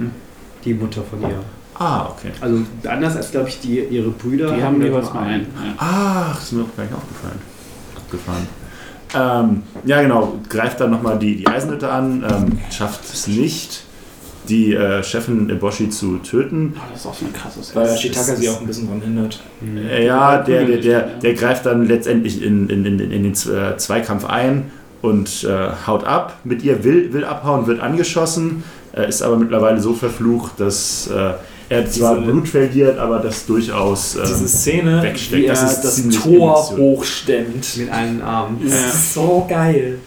Die 0.65 0.75
Mutter 0.75 1.03
von 1.03 1.21
ihr. 1.23 1.41
Ah, 1.79 2.09
okay. 2.11 2.31
Also 2.41 2.59
anders 2.87 3.17
als, 3.17 3.31
glaube 3.31 3.49
ich, 3.49 3.59
die, 3.61 3.81
ihre 3.81 4.11
Brüder. 4.11 4.55
Die 4.55 4.63
haben 4.63 4.83
jeweils 4.83 5.13
mal 5.15 5.23
einen. 5.23 5.43
Ja. 5.43 5.75
Ach, 5.79 6.35
das 6.35 6.45
ist 6.45 6.53
mir 6.53 6.63
auch 6.63 6.75
gleich 6.75 6.89
aufgefallen. 6.93 7.39
Abgefahren. 7.97 8.47
Ähm, 9.15 9.63
ja, 9.87 10.03
genau. 10.03 10.39
Greift 10.49 10.81
dann 10.81 10.91
nochmal 10.91 11.19
die, 11.19 11.37
die 11.37 11.47
Eisenhütte 11.47 11.91
an, 11.91 12.25
ähm, 12.31 12.59
schafft 12.71 13.05
es 13.05 13.27
nicht, 13.27 13.85
die 14.51 14.75
äh, 14.75 15.03
Chefin 15.03 15.49
Eboshi 15.49 15.89
zu 15.89 16.19
töten. 16.19 16.75
Oh, 16.77 16.81
das 16.93 17.01
ist 17.01 17.07
auch 17.07 17.15
so 17.15 17.25
eine 17.25 17.33
krasse 17.35 17.61
Weil 17.75 17.87
Szene. 17.87 17.97
Ashitaka 17.99 18.37
sie 18.37 18.49
auch 18.51 18.61
ein 18.61 18.67
bisschen 18.67 18.89
dran 18.89 19.01
hindert. 19.01 19.41
Äh, 19.91 20.05
ja, 20.07 20.43
der, 20.43 20.65
der, 20.65 20.77
der, 20.79 21.01
der 21.23 21.35
greift 21.35 21.65
dann 21.65 21.87
letztendlich 21.87 22.43
in, 22.43 22.69
in, 22.69 22.85
in, 22.85 22.99
in 23.01 23.23
den 23.23 23.33
äh, 23.33 23.77
Zweikampf 23.79 24.25
ein 24.27 24.71
und 25.01 25.45
äh, 25.45 25.69
haut 25.87 26.05
ab. 26.05 26.39
Mit 26.45 26.63
ihr 26.63 26.85
will, 26.85 27.13
will 27.13 27.25
abhauen, 27.25 27.67
wird 27.67 27.81
angeschossen, 27.81 28.65
äh, 28.95 29.09
ist 29.09 29.23
aber 29.23 29.37
mittlerweile 29.37 29.81
so 29.81 29.95
verflucht, 29.95 30.59
dass 30.59 31.09
äh, 31.09 31.33
er 31.69 31.89
zwar 31.89 32.17
Diese- 32.17 32.27
Blut 32.31 32.49
verliert, 32.49 32.99
aber 32.99 33.21
das 33.21 33.47
durchaus. 33.47 34.17
Äh, 34.17 34.23
Diese 34.27 34.49
Szene, 34.49 35.03
wegsteckt, 35.03 35.43
wie 35.43 35.47
er 35.47 35.55
das 35.55 35.81
das, 35.81 35.97
Tor 35.97 36.57
emotional. 36.57 36.81
hochstemmt. 36.81 37.77
Mit 37.77 37.91
Armen. 37.91 38.59
Das 38.65 38.73
Ja. 38.73 38.87
ist 38.89 39.15
so 39.15 39.47
geil. 39.49 39.99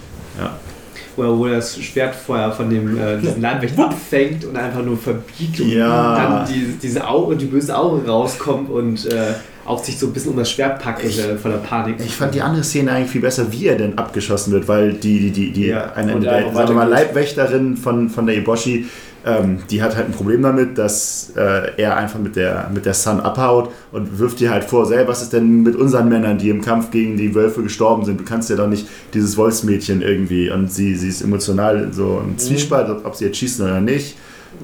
Wo 1.16 1.24
er, 1.24 1.38
wo 1.38 1.48
das 1.48 1.78
Schwert 1.82 2.16
vorher 2.16 2.52
von 2.52 2.70
dem 2.70 2.98
äh, 2.98 3.18
diesen 3.20 3.42
Landwächter 3.42 3.86
abfängt 3.86 4.46
und 4.46 4.56
einfach 4.58 4.84
nur 4.84 4.98
verbiegt 4.98 5.60
und 5.60 5.70
Ja. 5.70 6.16
dann 6.46 6.48
die, 6.54 6.74
diese 6.82 7.08
Auge, 7.08 7.36
die 7.36 7.46
böse 7.46 7.78
Auge 7.78 8.08
rauskommt 8.10 8.70
und 8.70 9.06
äh, 9.12 9.34
auch 9.66 9.82
sich 9.84 9.98
so 9.98 10.08
ein 10.08 10.14
bisschen 10.14 10.32
um 10.32 10.38
das 10.38 10.52
Schwert 10.52 10.82
packt 10.82 11.04
Ich- 11.06 11.20
äh, 11.20 11.38
voller 11.38 11.58
Panik. 11.58 11.96
Ich 12.00 12.16
fand 12.16 12.34
die 12.36 12.42
andere 12.42 12.64
Szene 12.64 12.92
eigentlich 12.92 13.12
viel 13.12 13.22
besser, 13.22 13.52
wie 13.52 13.68
er 13.68 13.76
denn 13.78 13.98
abgeschossen 13.98 14.52
wird, 14.52 14.68
weil 14.68 14.94
die, 14.94 15.20
die, 15.20 15.32
die, 15.32 15.52
die 15.52 15.68
Ja, 15.68 15.92
eine, 15.94 16.12
eine 16.14 16.14
er 16.14 16.20
der 16.20 16.34
einfach 16.48 16.54
sagen 16.54 16.70
wir 16.70 16.76
mal. 16.76 16.90
Leibwächterin 16.90 17.78
von, 17.78 18.10
von 18.10 18.26
der 18.26 18.36
Eboshi, 18.38 18.86
ähm, 19.26 19.60
die 19.70 19.82
hat 19.82 19.96
halt 19.96 20.08
ein 20.08 20.12
Problem 20.12 20.42
damit, 20.42 20.78
dass 20.78 21.32
äh, 21.38 21.72
er 21.78 21.96
einfach 21.98 22.20
mit 22.20 22.36
der, 22.36 22.70
mit 22.74 22.86
der 22.86 22.94
Sun 22.94 23.20
abhaut 23.22 23.70
und 23.92 24.20
wirft 24.20 24.42
ihr 24.42 24.52
halt 24.52 24.64
vor, 24.66 24.90
hey, 24.92 25.08
was 25.08 25.22
ist 25.22 25.32
denn 25.34 25.64
mit 25.64 25.76
unseren 25.76 26.10
Männern, 26.10 26.38
die 26.38 26.50
im 26.50 26.62
Kampf 26.62 26.92
gegen 26.92 27.16
die 27.16 27.34
Wölfe 27.34 27.64
gestorben 27.64 28.04
sind? 28.06 28.20
Du 28.20 28.26
kannst 28.26 28.50
ja 28.50 28.56
doch 28.58 28.68
nicht 28.68 28.88
dieses 29.14 29.38
Wolfsmädchen 29.38 30.02
irgendwie 30.02 30.50
und 30.52 30.72
sie, 30.72 30.96
sie 30.96 31.08
ist 31.10 31.22
emotional 31.22 31.90
so 31.94 32.22
im 32.26 32.38
Zwiespalt, 32.38 32.90
ob- 32.90 33.06
ob 33.06 33.16
sie 33.16 33.26
jetzt 33.26 33.38
schießen 33.38 33.66
oder 33.66 33.80
nicht, 33.82 34.18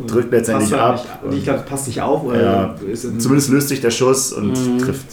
drückt 0.07 0.31
letztendlich 0.31 0.73
ab. 0.73 0.97
halt 0.97 1.01
nicht, 1.03 1.23
und 1.23 1.37
ich 1.37 1.43
glaube, 1.45 1.61
passt 1.67 1.87
nicht 1.87 2.01
auf. 2.01 2.23
Oder 2.23 2.41
Ja, 2.41 2.75
Zumindest 3.17 3.49
löst 3.49 3.69
sich 3.69 3.81
der 3.81 3.91
Schuss 3.91 4.33
und 4.33 4.49
Mhm. 4.51 4.77
trifft 4.79 5.05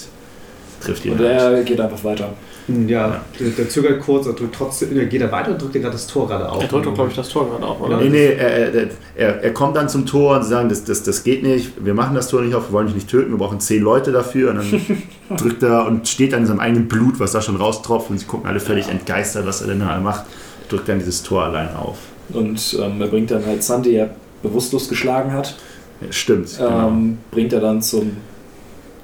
trifft 0.83 1.05
ihn 1.07 1.13
Und 1.13 1.21
halt. 1.21 1.31
er 1.31 1.63
geht 1.65 1.81
einfach 1.81 2.03
weiter. 2.05 2.29
Hm, 2.67 2.89
Ja, 2.89 3.21
Der, 3.39 3.49
der 3.51 3.69
zögert 3.69 4.01
kurz 4.01 4.27
und 4.27 4.39
drückt 4.41 4.55
trotzdem, 4.55 4.95
der 4.95 5.07
geht 5.07 5.21
er 5.21 5.31
weiter 5.31 5.53
und 5.53 5.63
drückt 5.63 5.75
dir 5.75 5.81
gerade 5.81 5.93
das 5.93 6.07
Tor 6.07 6.27
gerade 6.27 6.49
auf. 6.51 6.63
Er 6.63 6.69
drückt 6.69 6.87
doch, 6.87 6.95
glaube 6.95 7.11
ich, 7.11 7.17
das 7.17 7.29
Tor 7.29 7.49
gerade 7.49 7.65
auf, 7.65 7.81
oder? 7.81 7.99
Nee, 7.99 8.09
nee, 8.09 8.27
er, 8.27 8.75
er, 8.75 8.89
er, 9.15 9.43
er 9.45 9.55
kommt 9.55 9.77
dann 9.77 9.89
zum 9.89 10.05
Tor 10.07 10.37
und 10.37 10.43
sie 10.43 10.49
sagen, 10.51 10.69
das, 10.69 10.83
das, 10.85 11.03
das 11.03 11.23
geht 11.23 11.43
nicht, 11.43 11.73
wir 11.85 11.95
machen 11.95 12.15
das 12.15 12.29
Tor 12.29 12.43
nicht 12.43 12.55
auf, 12.55 12.69
wir 12.69 12.73
wollen 12.73 12.87
dich 12.87 12.97
nicht 12.97 13.09
töten, 13.09 13.31
wir 13.31 13.39
brauchen 13.39 13.61
zehn 13.61 13.83
Leute 13.83 14.11
dafür. 14.13 14.51
Und 14.51 14.57
dann 14.57 14.97
drückt 15.37 15.63
er 15.63 15.87
und 15.87 16.09
steht 16.09 16.33
dann 16.33 16.41
in 16.41 16.47
seinem 16.47 16.61
eigenen 16.61 16.89
Blut, 16.89 17.21
was 17.21 17.33
da 17.33 17.41
schon 17.41 17.57
raustropft 17.57 18.11
und 18.11 18.19
sie 18.19 18.27
gucken 18.27 18.49
alle 18.49 18.61
völlig 18.61 18.89
entgeistert, 18.89 19.47
was 19.47 19.61
er 19.61 19.69
denn 19.69 19.81
da 19.81 19.99
macht. 20.01 20.25
Drückt 20.69 20.89
dann 20.89 20.99
dieses 20.99 21.23
Tor 21.23 21.45
allein 21.45 21.69
auf. 21.77 21.99
Und 22.33 22.77
ähm, 22.83 23.01
er 23.01 23.07
bringt 23.07 23.31
dann 23.31 23.47
halt 23.47 23.63
Sandy, 23.63 23.93
der 23.93 24.11
bewusstlos 24.43 24.89
geschlagen 24.89 25.33
hat, 25.33 25.57
Ja, 26.01 26.09
stimmt, 26.11 26.57
genau. 26.59 26.89
ähm, 26.89 27.19
bringt 27.31 27.53
er 27.53 27.61
dann 27.61 27.81
zum, 27.81 28.17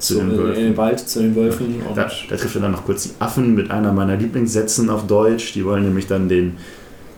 Zu 0.02 0.16
zum 0.18 0.30
den 0.30 0.38
in, 0.38 0.44
Wölfen. 0.44 0.62
in 0.62 0.68
den 0.70 0.76
Wald 0.76 0.98
zu 1.00 1.20
den 1.20 1.36
Wölfen. 1.36 1.74
Da, 1.94 2.10
da 2.28 2.36
trifft 2.36 2.54
er 2.56 2.60
dann 2.62 2.72
noch 2.72 2.84
kurz 2.84 3.04
die 3.04 3.10
Affen 3.20 3.54
mit 3.54 3.70
einer 3.70 3.92
meiner 3.92 4.16
Lieblingssätzen 4.16 4.90
auf 4.90 5.06
Deutsch. 5.06 5.52
Die 5.52 5.64
wollen 5.64 5.84
nämlich 5.84 6.08
dann 6.08 6.28
den, 6.28 6.56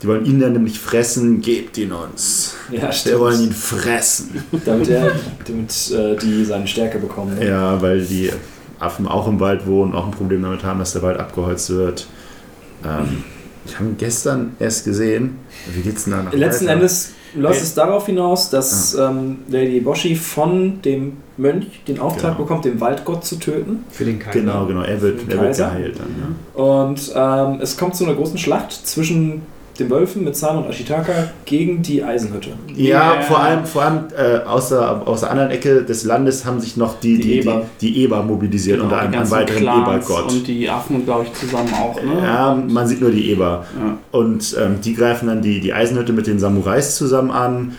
die 0.03 0.07
wollen 0.07 0.23
ihn 0.25 0.39
dann 0.39 0.53
nämlich 0.53 0.79
fressen, 0.79 1.41
gebt 1.41 1.77
ihn 1.79 1.91
uns. 1.91 2.53
ja, 2.71 2.83
Wir 2.83 2.91
stimmt. 2.91 3.19
wollen 3.19 3.41
ihn 3.41 3.51
fressen. 3.51 4.43
damit 4.65 4.87
er, 4.89 5.11
damit 5.47 5.91
äh, 5.91 6.15
die 6.15 6.45
seine 6.45 6.67
Stärke 6.67 6.99
bekommen. 6.99 7.35
Ne? 7.39 7.47
Ja, 7.47 7.81
weil 7.81 8.01
die 8.05 8.29
Affen 8.79 9.07
auch 9.07 9.27
im 9.27 9.39
Wald 9.39 9.65
wohnen, 9.65 9.93
auch 9.95 10.05
ein 10.05 10.11
Problem 10.11 10.43
damit 10.43 10.63
haben, 10.63 10.77
dass 10.79 10.93
der 10.93 11.01
Wald 11.01 11.19
abgeholzt 11.19 11.71
wird. 11.71 12.07
Ähm, 12.85 13.23
ich 13.65 13.75
habe 13.79 13.89
ihn 13.89 13.97
gestern 13.97 14.55
erst 14.59 14.85
gesehen. 14.85 15.37
Wie 15.73 15.81
geht's 15.81 16.03
denn 16.03 16.13
da 16.13 16.21
noch 16.23 16.33
Letzten 16.33 16.65
weiter? 16.65 16.75
Endes 16.75 17.13
läuft 17.35 17.61
es 17.61 17.73
darauf 17.73 18.05
hinaus, 18.05 18.49
dass 18.49 18.93
ähm, 18.95 19.39
Lady 19.49 19.79
Boshi 19.79 20.15
von 20.15 20.81
dem 20.81 21.17
Mönch 21.37 21.83
den 21.87 21.99
Auftrag 21.99 22.33
Genau. 22.37 22.43
bekommt, 22.45 22.65
den 22.65 22.79
Waldgott 22.79 23.25
zu 23.25 23.35
töten. 23.37 23.83
Für 23.89 24.05
den 24.05 24.19
Kaiser. 24.19 24.39
Genau, 24.39 24.65
genau. 24.65 24.81
Er 24.81 25.01
wird, 25.01 25.21
er 25.29 25.41
wird 25.41 25.57
geheilt 25.57 25.99
dann. 25.99 26.07
Ja. 26.55 26.63
Und 26.63 27.11
ähm, 27.15 27.59
es 27.61 27.77
kommt 27.77 27.95
zu 27.95 28.05
einer 28.05 28.15
großen 28.15 28.37
Schlacht 28.37 28.71
zwischen 28.71 29.41
den 29.79 29.89
Wölfen 29.89 30.23
mit 30.23 30.35
Sam 30.37 30.57
und 30.63 30.69
Ashitaka 30.69 31.29
gegen 31.45 31.81
die 31.81 32.03
Eisenhütte. 32.03 32.49
Ja, 32.75 33.13
Yeah. 33.15 33.21
vor 33.23 33.39
allem, 33.39 33.65
vor 33.65 33.81
allem 33.83 33.99
äh, 34.17 34.37
aus, 34.45 34.69
der, 34.69 35.07
aus 35.07 35.19
der 35.21 35.31
anderen 35.31 35.51
Ecke 35.51 35.83
des 35.83 36.03
Landes 36.05 36.45
haben 36.45 36.59
sich 36.59 36.77
noch 36.77 36.99
die, 36.99 37.15
Die 37.17 37.21
die, 37.21 37.27
die, 37.31 37.39
Eber. 37.39 37.61
die, 37.81 38.03
Eber 38.03 38.23
mobilisiert 38.23 38.79
unter 38.79 38.99
Genau, 38.99 39.01
die 39.11 39.17
einem, 39.17 39.21
einem 39.23 39.31
weiteren 39.31 39.61
Clans 39.61 39.87
Ebergott. 40.05 40.31
Und 40.31 40.47
die 40.47 40.69
Affen, 40.69 41.03
glaube 41.05 41.25
ich, 41.25 41.33
zusammen 41.33 41.73
auch, 41.73 41.95
ne? 42.01 42.21
Ja, 42.23 42.55
man 42.67 42.87
sieht 42.87 43.01
nur 43.01 43.11
die 43.11 43.29
Eber. 43.31 43.65
Ja. 43.77 43.97
Und 44.17 44.55
ähm, 44.61 44.79
die 44.83 44.93
greifen 44.93 45.27
dann 45.27 45.41
die, 45.41 45.59
die 45.59 45.73
Eisenhütte 45.73 46.13
mit 46.13 46.27
den 46.27 46.39
Samurais 46.39 46.95
zusammen 46.95 47.31
an. 47.31 47.75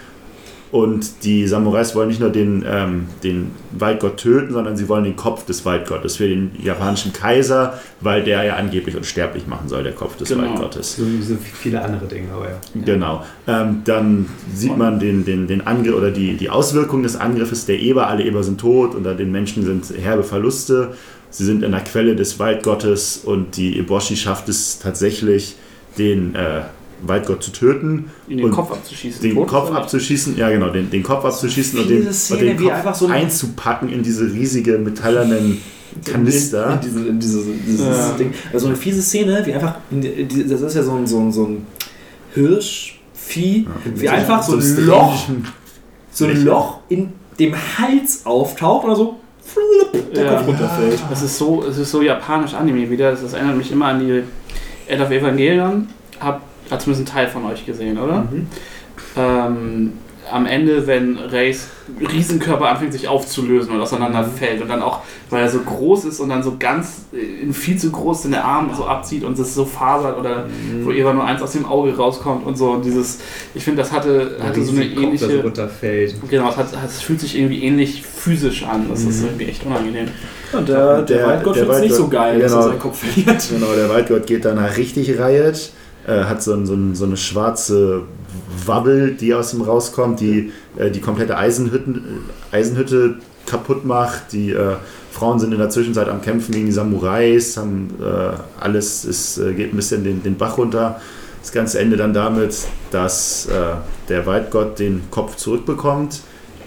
Und 0.73 1.23
die 1.25 1.47
Samurais 1.47 1.95
wollen 1.95 2.09
nicht 2.09 2.21
nur 2.21 2.31
den, 2.31 2.65
ähm, 2.69 3.07
den 3.23 3.53
Waldgott 3.71 4.17
töten, 4.17 4.53
sondern 4.53 4.77
sie 4.77 4.89
wollen 4.89 5.05
den 5.05 5.15
Kopf 5.15 5.47
des 5.47 5.65
Waldgottes 5.65 6.17
für 6.17 6.29
den 6.29 6.51
japanischen 6.61 7.13
Kaiser, 7.13 7.79
weil 8.01 8.25
der 8.25 8.43
ja 8.43 8.57
angeblich 8.57 8.97
unsterblich 8.97 9.47
machen 9.47 9.69
soll, 9.69 9.85
der 9.85 9.93
Kopf 9.93 10.17
des 10.17 10.29
Genau. 10.29 10.43
Waldgottes. 10.43 10.97
So, 10.97 11.05
so 11.23 11.37
viele 11.37 11.81
andere 11.83 12.07
Dinge, 12.07 12.33
aber 12.35 12.49
ja. 12.51 12.59
Genau. 12.85 13.25
Ähm, 13.47 13.83
dann 13.85 14.27
sieht 14.55 14.77
man 14.77 14.99
den, 14.99 15.25
den, 15.25 15.47
den 15.47 15.67
Angriff 15.67 15.95
oder 15.95 16.11
die, 16.11 16.37
die 16.37 16.51
Auswirkungen 16.51 17.05
des 17.05 17.15
Angriffes 17.17 17.65
der 17.67 17.79
Eber. 17.79 18.09
Alle 18.09 18.25
Eber 18.25 18.43
sind 18.43 18.61
tot, 18.61 18.95
unter 18.97 19.15
den 19.15 19.31
Menschen 19.31 19.65
sind 19.65 19.97
herbe 19.97 20.25
Verluste. 20.25 20.95
Sie 21.31 21.45
sind 21.45 21.63
in 21.63 21.73
der 21.73 21.83
Quelle 21.83 22.17
des 22.17 22.39
Waldgottes 22.39 23.19
und 23.25 23.57
die 23.57 23.79
Eboshi 23.79 24.17
schafft 24.17 24.49
es 24.49 24.79
tatsächlich, 24.81 25.55
den 25.99 26.35
äh, 26.35 26.63
Waldgott 27.03 27.43
zu 27.43 27.51
töten, 27.53 28.11
In 28.29 28.39
den 28.39 28.47
Und 28.47 28.53
Kopf 28.53 28.73
abzuschießen. 28.73 29.21
den 29.23 29.35
Tot 29.35 29.49
Kopf 29.49 29.71
abzuschießen, 29.73 30.37
ja 30.37 30.49
genau, 30.51 30.71
den, 30.71 30.89
den 30.91 31.03
Kopf 31.03 31.25
abzuschießen 31.25 31.79
und 31.81 31.89
den, 31.91 32.07
und 32.07 32.13
Szene, 32.15 32.41
den 32.45 32.59
wie 32.59 32.65
Kopf 32.65 32.73
einfach 32.75 32.95
so 32.95 33.07
ein- 33.07 33.13
einzupacken 33.13 33.89
in 33.91 34.03
diese 34.03 34.25
riesige 34.33 34.79
metallernen 34.79 35.61
Kanister. 36.05 36.73
In, 36.73 36.73
in, 36.73 36.81
diese, 36.81 37.09
in 37.09 37.21
diese, 37.21 37.41
dieses 37.67 37.87
Ja. 37.87 38.13
Ding. 38.19 38.33
Also 38.53 38.67
eine 38.69 38.77
fiese 38.77 39.03
Szene, 39.03 39.43
wie 39.45 39.53
einfach, 39.55 39.77
das 39.91 40.61
ist 40.63 40.75
ja 40.75 40.83
so 40.83 40.93
ein, 40.93 41.07
so 41.07 41.19
ein, 41.21 41.33
so 41.33 41.45
ein 41.47 41.67
Hirschvieh, 42.35 43.67
wie 43.95 44.09
einfach 44.09 44.43
so 44.43 44.53
einem 44.53 44.63
ein 44.63 44.87
Loch, 44.87 45.29
so 46.13 46.25
ein. 46.27 46.45
Loch 46.45 46.79
in 46.89 47.09
dem 47.39 47.55
Hals 47.55 48.23
auftaucht 48.25 48.85
oder 48.87 48.97
so 48.97 49.17
flupp, 49.43 50.13
der 50.15 50.25
Ja. 50.25 50.35
Kopf 50.39 50.49
runterfällt. 50.49 51.01
Es 51.13 51.23
ist 51.23 51.39
so, 51.39 51.65
es 51.69 51.79
ist 51.79 51.91
so 51.91 52.03
japanisch 52.03 52.55
Anime 52.55 52.89
wieder. 52.91 53.11
Das 53.13 53.33
erinnert 53.33 53.57
mich 53.57 53.71
immer 53.73 53.87
an 53.87 54.01
die 54.01 54.23
End 54.87 55.03
of 55.03 55.11
Evangelion. 55.11 55.89
Hab, 56.21 56.43
hat 56.71 56.83
zumindest 56.83 57.09
ein 57.09 57.15
Teil 57.15 57.29
von 57.29 57.45
euch 57.47 57.65
gesehen, 57.67 57.99
oder? 57.99 58.23
Mhm. 58.31 58.47
Ähm, 59.17 59.93
am 60.31 60.45
Ende, 60.45 60.89
wenn 60.89 61.17
Reys 61.19 61.69
Riesenkörper 62.13 62.69
anfängt 62.69 62.93
sich 62.93 63.07
aufzulösen 63.07 63.73
und 63.73 63.81
auseinanderfällt 63.81 64.61
und 64.61 64.67
dann 64.69 64.83
auch, 64.83 65.03
weil 65.31 65.43
er 65.43 65.49
so 65.49 65.61
groß 65.61 66.05
ist 66.07 66.19
und 66.19 66.31
dann 66.31 66.43
so 66.43 66.57
ganz 66.59 67.05
äh, 67.13 67.53
viel 67.53 67.77
zu 67.79 67.93
groß 67.93 68.25
in 68.25 68.33
der 68.33 68.45
Arm 68.45 68.73
so 68.77 68.87
abzieht 68.87 69.23
und 69.23 69.39
es 69.39 69.55
so 69.55 69.65
fasert 69.65 70.19
oder 70.19 70.47
wo 70.83 70.91
ihr 70.91 71.05
nur 71.13 71.23
eins 71.25 71.43
aus 71.43 71.53
dem 71.53 71.65
Auge 71.65 71.97
rauskommt 71.97 72.45
und 72.45 72.59
so 72.59 72.71
und 72.73 72.85
dieses, 72.85 73.21
ich 73.55 73.63
finde, 73.63 73.83
das 73.83 73.93
hatte, 73.93 74.37
hatte 74.43 74.65
so 74.65 74.73
eine 74.73 74.81
Riesen 74.81 74.95
Kopf, 74.97 75.05
ähnliche, 75.05 75.43
runterfällt. 75.45 76.15
genau, 76.29 76.49
es, 76.51 76.57
hat, 76.57 76.67
es 76.85 77.03
fühlt 77.03 77.21
sich 77.21 77.39
irgendwie 77.39 77.63
ähnlich 77.63 78.03
physisch 78.03 78.65
an, 78.65 78.87
das 78.91 79.05
Mhm. 79.05 79.11
ist 79.11 79.23
irgendwie 79.23 79.45
echt 79.47 79.65
unangenehm. 79.65 80.09
Und 80.53 80.69
der, 80.69 81.03
der, 81.03 81.19
Der- 81.19 81.27
Waldgott 81.29 81.55
findet 81.57 81.73
es 81.77 81.81
nicht 81.83 81.95
so 81.95 82.09
geil, 82.09 82.41
dass 82.41 82.51
er 82.51 82.59
genau. 82.59 82.69
seinen 82.71 82.79
Kopf 82.81 82.99
verliert. 82.99 83.49
Genau, 83.49 83.73
der 83.77 83.89
Waldgott 83.89 84.27
geht 84.27 84.45
danach 84.45 84.77
richtig 84.77 85.09
Riot, 85.21 85.71
äh, 86.07 86.25
hat 86.25 86.43
so, 86.43 86.53
ein, 86.53 86.67
so, 86.67 86.75
ein, 86.75 86.95
so 86.95 87.05
eine 87.05 87.17
schwarze 87.17 88.03
Wabbel, 88.65 89.15
die 89.15 89.35
aus 89.35 89.53
ihm 89.53 89.63
rauskommt, 89.63 90.21
die 90.21 90.53
äh, 90.77 90.91
die 90.91 91.01
komplette 91.01 91.37
Eisenhütten, 91.37 92.23
äh, 92.53 92.57
Eisenhütte 92.57 93.17
kaputt 93.47 93.85
macht. 93.85 94.33
Die 94.33 94.53
äh, 94.53 94.77
Frauen 95.11 95.39
sind 95.39 95.53
in 95.53 95.59
der 95.59 95.71
Zwischenzeit 95.71 96.09
am 96.09 96.21
Kämpfen 96.21 96.53
gegen 96.53 96.67
die 96.67 96.73
Samurais, 96.73 97.57
haben, 97.57 97.95
äh, 98.01 98.37
alles 98.61 99.05
ist, 99.05 99.41
geht 99.57 99.73
ein 99.73 99.77
bisschen 99.77 100.05
den, 100.05 100.23
den 100.23 100.37
Bach 100.37 100.59
runter. 100.59 101.01
Das 101.41 101.53
Ganze 101.53 101.79
endet 101.79 102.01
dann 102.01 102.13
damit, 102.13 102.57
dass 102.91 103.49
der 104.09 104.27
Waldgott 104.27 104.81
den 104.81 105.03
Kopf 105.13 105.37
zurückbekommt, 105.37 106.23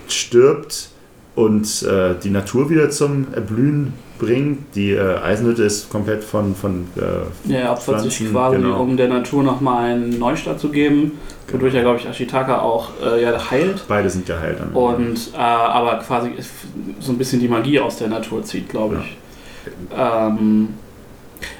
stirbt 0.08 0.88
und 1.36 1.86
die 2.24 2.30
Natur 2.30 2.70
wieder 2.70 2.90
zum 2.90 3.28
Erblühen 3.34 3.92
bringt. 4.20 4.76
Die 4.76 4.92
äh, 4.92 5.18
Eisenhütte 5.20 5.64
ist 5.64 5.90
komplett 5.90 6.24
von, 6.24 6.54
von 6.56 6.88
äh, 6.98 7.52
Ja, 7.52 7.60
er 7.60 7.72
opfert 7.72 8.02
sich 8.02 8.18
Pflanzen, 8.18 8.34
quasi, 8.34 8.56
genau. 8.58 8.82
um 8.82 8.96
der 8.98 9.08
Natur 9.08 9.42
nochmal 9.44 9.92
einen 9.92 10.20
Neustart 10.20 10.60
zu 10.60 10.70
geben, 10.70 11.14
wodurch 11.52 11.74
er, 11.74 11.82
glaube 11.82 12.00
ich, 12.00 12.06
Ashitaka 12.08 12.60
auch 12.62 12.90
äh, 13.04 13.24
ja, 13.24 13.50
heilt. 13.52 13.84
beide 13.88 14.10
sind 14.10 14.26
geheilt. 14.28 14.60
Dann. 14.60 14.70
Und 14.74 15.32
äh, 15.34 15.38
aber 15.38 15.98
quasi 16.00 16.32
so 17.00 17.12
ein 17.14 17.18
bisschen 17.18 17.40
die 17.40 17.48
Magie 17.48 17.80
aus 17.80 17.98
der 17.98 18.10
Natur 18.10 18.44
zieht, 18.44 18.70
glaube 18.70 19.02
ich. 19.04 19.18
Ähm, 19.98 20.70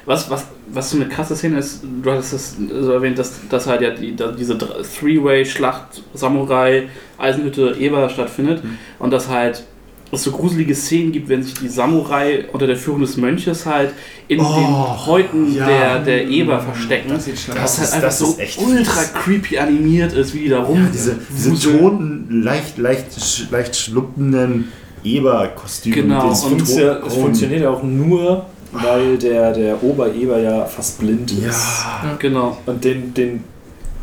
was, 0.04 0.30
was, 0.30 0.46
was 0.72 0.90
so 0.90 0.96
eine 0.96 1.08
krasse 1.08 1.34
Szene 1.34 1.58
ist, 1.58 1.82
du 2.02 2.10
hattest 2.10 2.32
es 2.34 2.56
so 2.82 2.92
erwähnt, 2.92 3.18
dass, 3.18 3.40
dass 3.48 3.66
halt 3.66 3.80
ja 3.80 3.90
die, 3.90 4.14
diese 4.38 4.56
Three-Way-Schlacht 4.58 6.02
Samurai, 6.14 6.88
Eisenhütte, 7.18 7.76
Eber 7.78 8.08
stattfindet 8.10 8.62
Mhm. 8.62 8.78
und 8.98 9.10
dass 9.10 9.28
halt 9.28 9.64
es 10.12 10.24
so 10.24 10.32
gruselige 10.32 10.74
Szenen 10.74 11.12
gibt, 11.12 11.28
wenn 11.28 11.42
sich 11.42 11.54
die 11.54 11.68
Samurai 11.68 12.44
unter 12.52 12.66
der 12.66 12.76
Führung 12.76 13.00
des 13.00 13.16
Mönches 13.16 13.64
halt 13.66 13.92
in 14.28 14.40
Oh, 14.40 14.44
den 14.56 15.06
Häuten 15.06 15.54
ja. 15.54 15.66
der, 15.66 15.98
der 16.00 16.28
Eber 16.28 16.58
verstecken. 16.60 17.10
Das 17.10 17.26
Das 17.26 17.44
Das 17.46 17.78
halt 17.78 17.84
ist- 17.88 17.92
einfach 17.94 18.06
das 18.08 18.18
so 18.18 18.24
ist 18.26 18.38
echt 18.40 18.60
ultra 18.60 18.92
fies. 19.00 19.12
creepy 19.14 19.58
animiert 19.58 20.12
ist, 20.12 20.34
wie 20.34 20.40
die 20.40 20.48
da 20.48 20.62
rum. 20.62 20.82
ja, 20.82 20.88
diese, 20.92 21.16
diese 21.36 21.54
toten, 21.78 22.42
leicht, 22.42 22.78
leicht, 22.78 23.10
sch- 23.18 23.50
leicht 23.52 23.76
schluppenden 23.76 24.68
Eber-Kostüme. 25.04 25.94
Genau, 25.94 26.28
Und 26.28 26.62
es, 26.62 26.76
ja, 26.76 27.00
funktioniert 27.08 27.62
ja 27.62 27.70
auch 27.70 27.82
nur, 27.82 28.46
weil 28.72 29.16
der, 29.18 29.52
der 29.52 29.82
Obereber 29.82 30.38
ja 30.38 30.64
fast 30.64 31.00
blind 31.00 31.30
ist. 31.32 31.42
Ja. 31.42 32.16
Genau. 32.18 32.56
Und 32.66 32.84
den, 32.84 33.12
den 33.14 33.44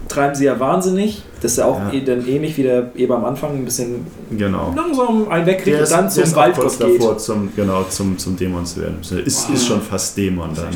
treiben 0.07 0.35
sie 0.35 0.45
ja 0.45 0.59
wahnsinnig, 0.59 1.23
dass 1.41 1.57
er 1.57 1.67
auch 1.67 1.79
Ja. 1.79 1.93
eh- 1.93 2.03
dann 2.05 2.25
ähnlich 2.27 2.57
wie 2.57 2.63
der 2.63 2.91
Eber 2.95 3.15
am 3.17 3.25
Anfang 3.25 3.55
ein 3.55 3.65
bisschen 3.65 4.05
Genau. 4.31 4.73
langsam 4.75 5.27
einen 5.29 5.45
wegkriegt 5.45 5.77
und 5.77 5.83
ist, 5.83 5.91
dann 5.91 6.09
zum 6.09 6.23
ist 6.23 6.35
Waldgott 6.35 6.79
geht. 6.79 6.99
davor, 7.01 7.17
zum, 7.17 7.51
genau, 7.55 7.83
zum, 7.89 8.17
zum 8.17 8.35
Dämon 8.37 8.65
zu 8.65 8.81
werden. 8.81 8.97
Ist, 9.01 9.49
ist 9.49 9.65
schon 9.67 9.81
fast 9.81 10.17
Dämon 10.17 10.49
dann. 10.55 10.67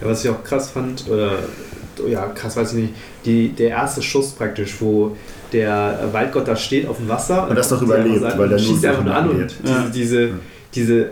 Ja, 0.00 0.08
was 0.08 0.24
ich 0.24 0.30
auch 0.30 0.42
krass 0.42 0.70
fand, 0.70 1.04
oder 1.08 1.32
ja, 2.08 2.26
krass 2.28 2.56
weiß 2.56 2.72
ich 2.72 2.78
nicht, 2.78 2.94
die, 3.26 3.48
der 3.50 3.68
erste 3.70 4.00
Schuss 4.00 4.30
praktisch, 4.30 4.76
wo 4.80 5.14
der 5.52 6.08
Waldgott 6.12 6.48
da 6.48 6.56
steht 6.56 6.88
auf 6.88 6.96
dem 6.96 7.08
Wasser 7.08 7.48
Und 7.48 7.56
das 7.56 7.68
dann 7.68 7.78
noch 7.80 7.84
überlebt, 7.86 8.20
Seite 8.22 8.38
weil 8.38 8.44
und 8.44 8.50
der 8.50 8.58
schießt 8.58 8.82
nur 8.82 8.90
einfach 8.92 9.04
nur 9.04 9.14
an 9.14 9.28
und 9.30 9.54
diese, 9.62 9.72
Ja. 9.72 9.86
diese, 9.92 10.30
diese, 10.74 11.10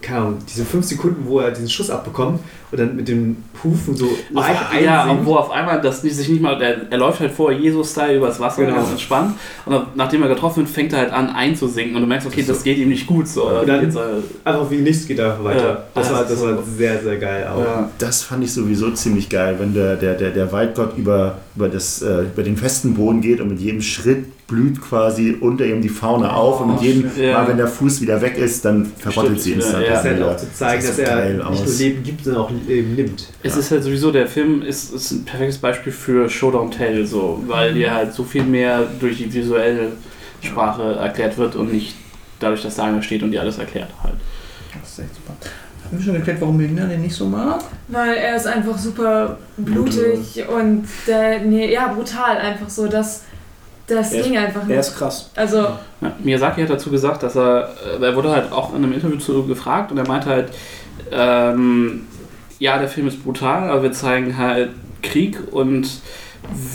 keine 0.00 0.18
Ahnung, 0.20 0.38
diese 0.48 0.64
fünf 0.64 0.86
Sekunden, 0.86 1.24
wo 1.26 1.40
er 1.40 1.50
diesen 1.50 1.68
Schuss 1.68 1.90
abbekommt 1.90 2.40
und 2.70 2.78
dann 2.80 2.96
mit 2.96 3.08
den 3.08 3.42
Hufen 3.64 3.96
so 3.96 4.06
leicht 4.30 4.60
Auf, 4.60 4.80
ja, 4.80 5.18
wo 5.24 5.36
auf 5.36 5.50
einmal 5.50 5.80
das 5.80 6.02
nicht- 6.02 6.16
sich 6.16 6.28
nicht 6.28 6.42
mal, 6.42 6.60
er, 6.60 6.90
er 6.90 6.98
läuft 6.98 7.20
halt 7.20 7.32
vor 7.32 7.50
Jesus-Style 7.50 8.16
übers 8.18 8.38
Wasser, 8.40 8.64
Genau. 8.64 8.76
ganz 8.76 8.90
entspannt. 8.90 9.34
Und 9.64 9.72
dann, 9.72 9.86
nachdem 9.94 10.22
er 10.22 10.28
getroffen 10.28 10.58
wird, 10.64 10.68
fängt 10.68 10.92
er 10.92 10.98
halt 11.00 11.12
an 11.12 11.30
einzusinken 11.30 11.96
und 11.96 12.02
du 12.02 12.06
merkst, 12.08 12.26
okay, 12.26 12.44
das 12.46 12.62
geht 12.62 12.78
ihm 12.78 12.88
nicht 12.90 13.06
gut. 13.06 13.26
So. 13.28 13.48
Und 13.48 13.68
dann- 13.68 13.92
Einfach 14.44 14.70
wie 14.70 14.76
nichts 14.76 15.06
geht 15.06 15.18
da 15.18 15.38
weiter. 15.42 15.62
Ja, 15.68 15.84
das, 15.94 16.08
das 16.08 16.12
war, 16.12 16.24
das 16.24 16.38
so- 16.40 16.46
war 16.46 16.58
sehr, 16.76 17.02
sehr 17.02 17.16
geil 17.16 17.46
auch. 17.46 17.60
ja. 17.64 17.90
Das 17.98 18.22
fand 18.22 18.44
ich 18.44 18.52
sowieso 18.52 18.90
ziemlich 18.92 19.28
geil, 19.28 19.56
wenn 19.58 19.72
der, 19.74 19.96
der, 19.96 20.14
der, 20.14 20.30
der 20.30 20.52
Waldgott 20.52 20.96
über, 20.96 21.38
über, 21.56 21.68
das, 21.68 22.02
äh, 22.02 22.22
über 22.22 22.42
den 22.42 22.56
festen 22.56 22.94
Boden 22.94 23.20
geht 23.20 23.40
und 23.40 23.48
mit 23.48 23.60
jedem 23.60 23.80
Schritt 23.82 24.26
blüht 24.48 24.80
quasi 24.80 25.36
unter 25.40 25.64
ihm 25.66 25.80
die 25.82 25.90
Fauna 25.90 26.32
auf 26.32 26.62
und 26.62 26.72
mit 26.72 26.80
jedem. 26.80 27.10
Ja. 27.16 27.34
Mal, 27.42 27.48
wenn 27.48 27.58
der 27.58 27.68
Fuß 27.68 28.00
wieder 28.00 28.20
weg 28.22 28.36
ist, 28.38 28.64
dann 28.64 28.86
verrottet 28.98 29.40
Stimmt, 29.40 29.40
sie 29.42 29.52
instant. 29.52 29.84
ja, 29.84 29.90
Das 29.92 30.04
ist 30.04 30.10
halt 30.10 30.22
auch 30.22 30.36
zu 30.38 30.52
zeigen, 30.54 30.82
Das 30.86 30.96
dass 30.96 30.98
er 31.08 31.28
nicht 31.34 31.44
aus. 31.44 31.64
nur 31.66 31.74
Leben 31.76 32.02
gibt, 32.02 32.24
sondern 32.24 32.42
auch 32.42 32.50
Leben 32.66 32.94
nimmt. 32.96 33.28
Es 33.42 33.56
ist 33.56 33.70
halt 33.70 33.84
sowieso, 33.84 34.10
der 34.10 34.26
Film 34.26 34.62
ist, 34.62 34.92
ist 34.94 35.10
ein 35.12 35.24
perfektes 35.26 35.58
Beispiel 35.58 35.92
für 35.92 36.28
Showdown 36.30 36.70
Tell, 36.70 37.06
so, 37.06 37.42
weil 37.46 37.74
dir 37.74 37.94
halt 37.94 38.14
so 38.14 38.24
viel 38.24 38.42
mehr 38.42 38.86
durch 38.98 39.18
die 39.18 39.32
visuelle 39.32 39.92
Sprache 40.40 40.94
erklärt 40.96 41.36
wird 41.36 41.54
und 41.54 41.70
nicht 41.72 41.94
dadurch, 42.40 42.62
dass 42.62 42.76
da 42.76 42.84
einer 42.84 43.02
steht 43.02 43.22
und 43.22 43.30
dir 43.32 43.42
alles 43.42 43.58
erklärt 43.58 43.90
halt. 44.02 44.14
Das 44.80 44.92
ist 44.92 44.98
echt 45.00 45.14
super. 45.14 45.34
Haben 45.84 45.98
wir 45.98 46.04
schon 46.04 46.14
geklärt, 46.14 46.40
warum 46.40 46.56
Melina 46.56 46.86
den 46.86 47.02
nicht 47.02 47.14
so 47.14 47.26
mag? 47.26 47.60
Weil 47.88 48.14
er 48.14 48.36
ist 48.36 48.46
einfach 48.46 48.78
super 48.78 49.38
blutig 49.56 50.44
und 50.48 50.84
der, 51.06 51.40
nee, 51.40 51.72
ja, 51.72 51.88
brutal 51.92 52.36
einfach 52.38 52.68
so. 52.68 52.86
Das, 53.88 53.96
das 54.10 54.12
Er 54.12 54.20
ist- 54.20 54.26
ging 54.26 54.36
einfach 54.38 54.60
Er 54.62 54.66
nicht. 54.68 54.78
ist 54.78 54.96
krass. 54.96 55.30
Also, 55.34 55.58
Ja, 56.00 56.12
Miyazaki 56.22 56.60
hat 56.62 56.70
dazu 56.70 56.90
gesagt, 56.90 57.22
dass 57.22 57.34
er, 57.36 57.70
äh, 58.00 58.04
er 58.04 58.14
wurde 58.14 58.30
halt 58.30 58.52
auch 58.52 58.70
in 58.74 58.84
einem 58.84 58.92
Interview 58.92 59.16
zu 59.18 59.44
gefragt 59.46 59.90
und 59.90 59.98
er 59.98 60.06
meinte 60.06 60.28
halt, 60.28 60.50
ähm, 61.10 62.06
ja, 62.58 62.78
der 62.78 62.88
Film 62.88 63.08
ist 63.08 63.24
brutal, 63.24 63.70
aber 63.70 63.82
wir 63.84 63.92
zeigen 63.92 64.36
halt 64.36 64.70
Krieg 65.02 65.38
und 65.52 65.88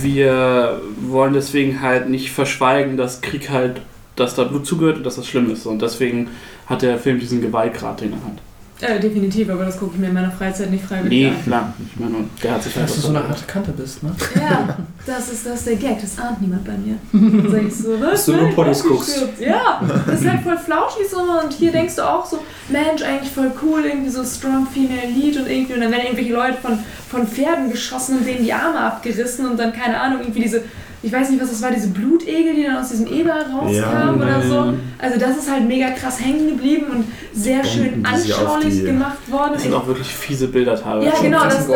wir 0.02 0.82
wollen 1.08 1.34
deswegen 1.34 1.82
halt 1.82 2.10
nicht 2.10 2.32
verschweigen, 2.32 2.98
dass 2.98 3.22
Krieg 3.22 3.50
halt, 3.50 3.82
dass 4.16 4.36
da 4.36 4.44
Blut 4.44 4.66
zugehört 4.66 4.98
und 4.98 5.04
dass 5.06 5.16
das 5.16 5.28
schlimm 5.28 5.52
ist. 5.52 5.66
Und 5.66 5.82
deswegen 5.82 6.30
hat 6.68 6.82
der 6.82 6.98
Film 7.00 7.20
diesen 7.20 7.42
Gewaltgrad, 7.42 8.02
den 8.02 8.14
er 8.14 8.18
hat. 8.18 8.38
Äh, 8.84 9.00
definitiv, 9.00 9.50
aber 9.50 9.66
das 9.66 9.78
gucke 9.78 9.94
ich 9.96 10.00
mir 10.00 10.08
in 10.08 10.14
meiner 10.14 10.32
Freizeit 10.32 10.70
nicht 10.70 10.84
freiwillig 10.84 11.10
Nee, 11.10 11.28
an. 11.30 11.44
klar. 11.44 11.74
Ich 11.92 12.00
meine, 12.00 12.16
der 12.44 12.52
hat 12.54 12.64
sich 12.64 12.76
halt 12.76 12.88
Dass 12.88 12.96
du 12.96 13.02
so 13.02 13.10
eine 13.10 13.28
harte 13.28 13.46
Kante 13.46 13.72
bist, 13.72 14.04
ne? 14.04 14.12
Ja, 14.36 14.78
das 15.06 15.32
ist, 15.32 15.46
das 15.46 15.60
ist 15.60 15.68
der 15.68 15.76
Gag, 15.78 16.02
das 16.02 16.18
ahnt 16.20 16.42
niemand 16.42 16.66
bei 16.66 16.74
mir. 16.78 16.96
Dann 17.14 17.52
sag 17.52 17.64
ich 17.64 17.76
so, 17.76 18.00
was? 18.02 18.12
Dass 18.12 18.26
du 18.26 18.32
nur 18.34 18.48
hab 18.48 18.84
guckst. 18.84 19.28
Ja, 19.40 19.82
das 20.06 20.22
ist 20.22 20.30
halt 20.30 20.42
voll 20.42 20.58
flauschig 20.58 21.08
so 21.10 21.18
und 21.20 21.54
hier 21.54 21.72
denkst 21.72 21.96
du 21.96 22.02
auch 22.08 22.26
so, 22.26 22.40
Mensch, 22.70 23.02
eigentlich 23.02 23.32
voll 23.32 23.52
cool, 23.64 23.86
irgendwie 23.86 24.10
so 24.10 24.24
strong 24.24 24.68
female 24.68 25.08
lead 25.14 25.38
und 25.38 25.50
irgendwie 25.50 25.74
und 25.74 25.82
dann 25.82 25.92
werden 25.92 26.04
irgendwelche 26.04 26.34
Leute 26.34 26.58
von, 26.62 26.80
von 27.10 27.28
Pferden 27.28 27.72
geschossen 27.72 28.18
und 28.20 28.28
denen 28.28 28.44
die 28.44 28.54
Arme 28.54 28.80
abgerissen 28.80 29.46
und 29.50 29.60
dann, 29.60 29.74
keine 29.74 30.00
Ahnung, 30.00 30.22
irgendwie 30.22 30.42
diese, 30.42 30.64
ich 31.04 31.12
weiß 31.12 31.30
nicht, 31.30 31.42
was 31.42 31.50
das 31.52 31.62
war, 31.62 31.70
diese 31.72 31.90
Blutegel, 31.90 32.56
die 32.56 32.64
dann 32.64 32.78
aus 32.78 32.90
diesem 32.90 33.08
Eber 33.08 33.34
rauskamen 33.36 33.74
Ja, 33.76 34.14
oder 34.16 34.42
so. 34.42 34.74
Also 34.98 35.20
das 35.20 35.38
ist 35.38 35.52
halt 35.52 35.68
mega 35.68 35.92
krass 35.92 36.20
hängen 36.20 36.48
geblieben 36.48 36.86
und 36.92 37.06
sehr 37.34 37.64
schön 37.66 38.02
Bomben, 38.02 38.06
auf 38.06 38.14
anschaulich 38.14 38.74
die- 38.76 38.84
gemacht 38.84 39.30
worden. 39.32 39.52
Das 39.54 39.64
sind 39.64 39.74
auch 39.74 39.86
wirklich 39.86 40.08
fiese 40.08 40.48
Bilder 40.48 40.82
teilweise. 40.82 41.08
Ja, 41.16 41.22
genau, 41.22 41.44
das-. 41.44 41.68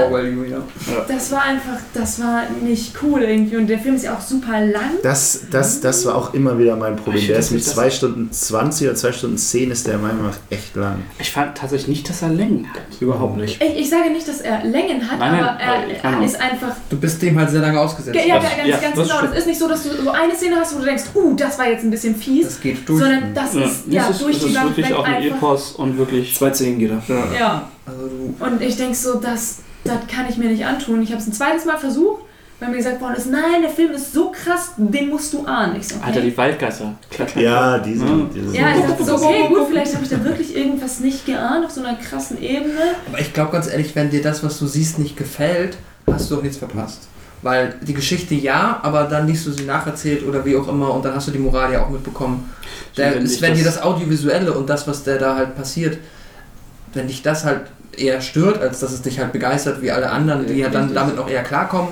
Das 1.08 1.32
war 1.32 1.42
einfach, 1.44 1.78
das 1.94 2.22
war 2.22 2.44
nicht 2.64 2.94
cool 3.04 3.22
irgendwie 3.24 3.58
und 3.58 3.68
der 3.68 3.80
Film 3.80 3.96
ist 3.96 4.04
ja 4.06 4.16
auch 4.16 4.22
super 4.22 4.66
lang. 4.66 4.92
Das, 5.04 5.42
das, 5.52 5.82
das 5.82 6.06
war 6.06 6.16
auch 6.16 6.34
immer 6.34 6.58
wieder 6.58 6.76
mein 6.76 6.96
Problem. 6.96 7.18
Ich 7.22 7.28
Der 7.28 7.40
ist 7.40 7.52
mit 7.52 7.66
das- 7.66 7.74
2 7.74 7.90
Stunden 7.90 8.32
20 8.32 8.88
oder 8.88 8.96
2 8.96 9.12
Stunden 9.12 9.38
10 9.38 9.72
ist 9.72 9.88
der 9.88 9.98
meiner 9.98 10.14
Meinung 10.14 10.32
nach 10.32 10.38
echt 10.50 10.76
lang. 10.76 11.04
Ich 11.20 11.32
fand 11.32 11.58
tatsächlich 11.58 11.88
nicht, 11.90 12.10
dass 12.10 12.22
er 12.22 12.30
Längen 12.30 12.68
hat. 12.74 12.82
Überhaupt 13.02 13.38
nicht. 13.38 13.62
Ich, 13.62 13.80
ich 13.82 13.90
sage 13.90 14.10
nicht, 14.12 14.28
dass 14.28 14.42
er 14.42 14.64
Längen 14.64 15.02
hat, 15.10 15.20
Nein, 15.20 15.32
nein, 15.34 15.44
aber 15.44 15.60
er, 15.60 16.20
er 16.20 16.26
ist 16.26 16.40
einfach. 16.40 16.76
Du 16.90 16.98
bist 16.98 17.22
dem 17.22 17.38
halt 17.38 17.50
sehr 17.50 17.62
lange 17.62 17.80
ausgesetzt. 17.80 18.16
Ja, 18.16 18.26
ja, 18.26 18.36
ganz, 18.40 18.46
ja, 18.66 18.78
ganz 18.78 18.96
das 18.96 19.08
genau. 19.22 19.32
Das 19.34 19.40
ist 19.40 19.48
nicht 19.48 19.60
so, 19.60 19.68
dass 19.68 19.84
du 19.84 19.90
so 20.04 20.12
eine 20.12 20.36
Szene 20.36 20.56
hast, 20.58 20.76
wo 20.76 20.80
du 20.80 20.86
denkst, 20.86 21.04
uh, 21.16 21.34
das 21.36 21.58
war 21.60 21.68
jetzt 21.68 21.84
ein 21.84 21.92
bisschen 21.92 22.16
fies, 22.16 22.46
Das 22.48 22.62
geht 22.62 22.88
durch. 22.90 23.00
sondern 23.02 23.34
das 23.34 23.54
Ja, 23.54 23.62
ist 23.66 23.84
ja 23.90 24.08
das 24.08 24.12
ist, 24.18 24.22
durch 24.24 24.34
das 24.36 24.42
die 24.44 24.48
ist 24.50 24.54
Bank 24.56 24.68
wirklich 24.70 24.90
weg 24.90 24.96
auch 24.98 25.04
ein. 25.06 25.24
Epos 25.24 25.72
und 25.74 25.98
wirklich. 25.98 26.36
Zwei 26.36 26.50
Zehn 26.52 26.80
geht 26.80 26.92
er. 26.92 27.02
Ja, 27.38 27.70
Also 27.86 28.08
du, 28.08 28.46
und 28.46 28.62
ich 28.62 28.76
denke 28.78 28.96
so, 28.96 29.16
das, 29.20 29.58
das 29.84 29.98
kann 30.14 30.26
ich 30.30 30.38
mir 30.38 30.50
nicht 30.50 30.66
antun. 30.66 31.02
Ich 31.02 31.12
habe 31.12 31.22
es 31.22 31.28
ein 31.28 31.34
zweites 31.34 31.66
Mal 31.66 31.78
versucht, 31.78 32.24
weil 32.60 32.70
mir 32.70 32.78
gesagt 32.78 33.00
worden 33.02 33.16
ist, 33.16 33.30
nein, 33.30 33.62
der 33.62 33.70
Film 33.70 33.92
ist 33.92 34.14
so 34.14 34.32
krass, 34.32 34.72
den 34.78 35.10
musst 35.10 35.32
du 35.32 35.46
ahnen. 35.46 35.76
Ich 35.80 35.88
so, 35.90 35.96
okay. 35.98 36.06
Alter, 36.08 36.22
die 36.22 36.36
Waldgeister. 36.38 36.94
Klack, 37.12 37.28
klack, 37.30 37.44
Ja, 37.44 37.78
diese. 37.78 38.04
Ja. 38.06 38.30
diese 38.34 38.56
ja, 38.58 38.76
ich 38.76 38.82
dachte 38.84 39.04
so, 39.06 39.16
okay, 39.16 39.48
gut, 39.48 39.68
vielleicht 39.70 39.94
habe 39.94 40.04
ich 40.04 40.10
da 40.10 40.24
wirklich 40.24 40.56
irgendwas 40.56 41.00
nicht 41.00 41.26
geahnt 41.28 41.66
auf 41.66 41.72
so 41.72 41.82
einer 41.84 41.96
krassen 41.98 42.42
Ebene. 42.42 42.80
aber 43.08 43.20
ich 43.22 43.32
glaube 43.34 43.52
ganz 43.52 43.68
ehrlich, 43.68 43.96
wenn 43.96 44.10
dir 44.10 44.22
das, 44.24 44.44
was 44.44 44.58
du 44.58 44.66
siehst, 44.66 44.98
nicht 44.98 45.16
gefällt, 45.16 45.78
hast 46.12 46.32
du 46.32 46.36
doch 46.36 46.42
nichts 46.42 46.58
verpasst. 46.58 47.08
Weil 47.44 47.76
die 47.86 47.94
Geschichte 47.94 48.34
ja, 48.34 48.80
aber 48.82 49.04
dann 49.04 49.28
liest 49.28 49.46
du 49.46 49.52
sie 49.52 49.64
nacherzählt 49.64 50.26
oder 50.26 50.44
wie 50.44 50.56
auch 50.58 50.68
immer 50.68 50.92
und 50.94 51.06
dann 51.06 51.14
hast 51.14 51.28
du 51.28 51.32
die 51.32 51.38
Moral 51.38 51.72
ja 51.72 51.84
auch 51.86 51.90
mitbekommen. 51.90 52.50
Der 52.98 53.14
Wenn 53.16 53.24
ist, 53.24 53.36
dich 53.36 53.42
wenn 53.44 53.52
das- 53.52 53.60
dir 53.60 53.66
das 53.66 53.82
Audiovisuelle 53.84 54.52
und 54.54 54.68
das, 54.70 54.88
was 54.88 55.04
der 55.04 55.20
da 55.20 55.36
halt 55.36 55.56
passiert, 55.56 55.98
wenn 56.94 57.08
dich 57.08 57.22
das 57.22 57.44
halt 57.46 57.62
eher 57.96 58.22
stört, 58.22 58.60
als 58.60 58.80
dass 58.80 58.92
es 58.92 59.02
dich 59.04 59.20
halt 59.20 59.34
begeistert 59.34 59.82
wie 59.84 59.92
alle 59.92 60.10
anderen, 60.10 60.48
die 60.48 60.54
ja 60.56 60.70
dann 60.70 60.94
damit 60.96 61.16
noch 61.16 61.30
eher 61.30 61.44
klarkommen, 61.44 61.90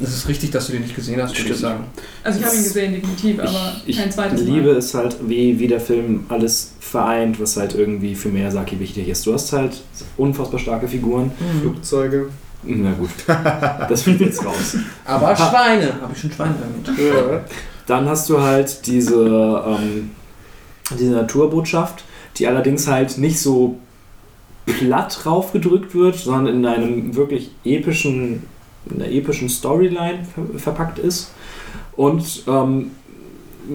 ist 0.00 0.08
es 0.16 0.26
richtig, 0.26 0.50
dass 0.50 0.66
du 0.66 0.72
den 0.72 0.82
nicht 0.82 0.96
gesehen 0.96 1.22
hast, 1.22 1.36
würde 1.38 1.50
ich 1.52 1.60
sagen. 1.60 1.84
Also 2.24 2.40
ich 2.40 2.44
habe 2.44 2.56
ihn 2.56 2.64
gesehen, 2.64 2.92
definitiv, 2.94 3.38
aber 3.38 3.72
Ich- 3.86 3.90
ich 3.90 3.98
kein 3.98 4.10
zweites 4.10 4.40
Mal. 4.40 4.46
Liebe 4.52 4.70
ist 4.70 4.94
halt, 4.94 5.16
wie, 5.28 5.58
wie 5.60 5.68
der 5.68 5.80
Film 5.80 6.24
alles 6.28 6.72
vereint, 6.80 7.38
was 7.40 7.56
halt 7.56 7.74
irgendwie 7.76 8.16
für 8.16 8.30
Miyazaki 8.30 8.80
wichtig 8.80 9.08
ist. 9.08 9.24
Du 9.26 9.32
hast 9.32 9.52
halt 9.52 9.80
unfassbar 10.16 10.58
starke 10.58 10.88
Figuren. 10.88 11.30
Flugzeuge. 11.60 12.30
Na 12.64 12.92
gut, 12.92 13.10
das 13.26 14.02
fliegt 14.02 14.20
jetzt 14.20 14.44
raus. 14.44 14.76
Aber 15.04 15.34
Schweine, 15.34 15.94
habe 16.00 16.12
ich 16.14 16.20
schon 16.20 16.30
Schweine 16.30 16.54
damit. 16.60 17.44
Dann 17.86 18.08
hast 18.08 18.28
du 18.28 18.40
halt 18.40 18.86
diese, 18.86 19.64
ähm, 19.66 20.12
diese 20.98 21.12
Naturbotschaft, 21.12 22.04
die 22.36 22.46
allerdings 22.46 22.86
halt 22.86 23.18
nicht 23.18 23.40
so 23.40 23.78
platt 24.66 25.26
raufgedrückt 25.26 25.94
wird, 25.94 26.16
sondern 26.16 26.54
in 26.54 26.66
einem 26.66 27.16
wirklich 27.16 27.50
epischen, 27.64 28.44
in 28.88 29.02
einer 29.02 29.10
epischen 29.10 29.48
Storyline 29.48 30.24
ver 30.24 30.58
verpackt 30.58 30.98
ist. 31.00 31.32
Und 31.96 32.44
ähm, 32.46 32.92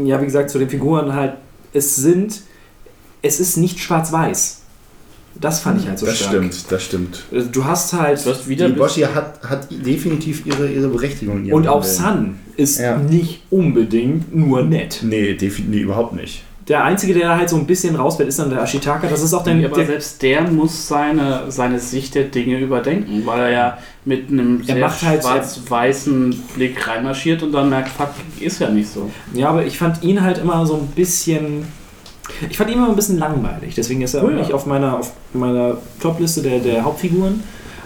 ja, 0.06 0.22
wie 0.22 0.25
gesagt, 0.25 0.49
zu 0.49 0.59
den 0.59 0.69
Figuren 0.69 1.14
halt, 1.14 1.33
es 1.74 1.95
sind, 1.95 2.41
es 3.22 3.40
ist 3.40 3.57
nicht 3.57 3.80
schwarz-weiß. 3.80 4.61
Das 5.41 5.59
fand 5.59 5.82
ich 5.82 5.88
halt 5.88 5.99
so 5.99 6.06
das 6.06 6.17
stark. 6.17 6.32
stimmt, 6.33 6.72
das 6.72 6.83
stimmt. 6.83 7.24
Also 7.32 7.48
Du 7.51 7.66
hast 7.66 7.93
halt. 7.93 8.25
Du 8.25 8.30
hast 8.32 8.48
wieder 8.48 8.67
Die 8.69 8.74
Boshi 8.75 9.01
hat, 9.01 9.40
hat 9.48 9.67
definitiv 9.72 10.45
ihre, 10.45 10.67
ihre 10.67 10.88
Berechtigung. 10.88 11.51
Und 11.51 11.67
auch. 11.67 11.83
Sun 11.83 12.40
ist 12.56 12.80
Ja. 12.80 12.98
nicht 12.98 13.41
unbedingt 13.49 14.35
nur 14.35 14.64
nett. 14.64 14.99
Nee, 15.03 15.33
definitiv 15.35 15.66
nee, 15.69 15.80
überhaupt 15.82 16.14
nicht. 16.14 16.43
Der 16.67 16.83
Einzige, 16.83 17.14
der 17.14 17.30
da 17.30 17.38
halt 17.38 17.48
so 17.49 17.56
ein 17.56 17.66
bisschen 17.66 17.95
rausfällt, 17.95 18.27
ist 18.27 18.40
dann 18.40 18.49
der 18.49 18.61
Ashitaka. 18.61 19.07
Das 19.07 19.22
ist 19.24 19.33
auch 19.33 19.43
dein. 19.43 19.64
aber 19.64 19.75
der, 19.77 19.85
selbst 19.85 20.22
der 20.22 20.41
muss 20.51 20.88
seine, 20.90 21.43
seine 21.49 21.80
Sicht 21.80 22.14
der 22.14 22.25
Dinge 22.25 22.59
überdenken, 22.59 23.22
weil 23.25 23.40
er 23.40 23.49
ja 23.51 23.77
mit 24.03 24.30
einem 24.30 24.61
sehr 24.64 24.75
macht 24.75 25.01
halt- 25.03 25.22
schwarz-weißen 25.22 26.35
Blick 26.56 26.85
reinmarschiert 26.88 27.41
und 27.43 27.53
dann 27.53 27.69
merkt, 27.69 27.90
fuck, 27.90 28.09
ist 28.41 28.59
ja 28.59 28.69
nicht 28.69 28.90
so. 28.90 29.09
ja, 29.33 29.48
aber 29.49 29.66
ich 29.66 29.77
fand 29.77 30.03
ihn 30.03 30.22
halt 30.22 30.40
immer 30.40 30.66
so 30.66 30.75
ein 30.75 30.88
bisschen. 30.88 31.66
Ich 32.49 32.57
fand 32.57 32.69
ihn 32.69 32.77
immer 32.77 32.89
ein 32.89 32.95
bisschen 32.95 33.17
langweilig. 33.17 33.75
Deswegen 33.75 34.01
ist 34.01 34.14
er 34.14 34.23
Oh 34.23 34.30
ja. 34.30 34.35
nicht 34.35 34.53
auf 34.53 34.65
meiner, 34.65 34.99
auf 34.99 35.14
meiner 35.33 35.77
Top-Liste 36.01 36.41
der, 36.41 36.59
der 36.59 36.83
Hauptfiguren. 36.83 37.43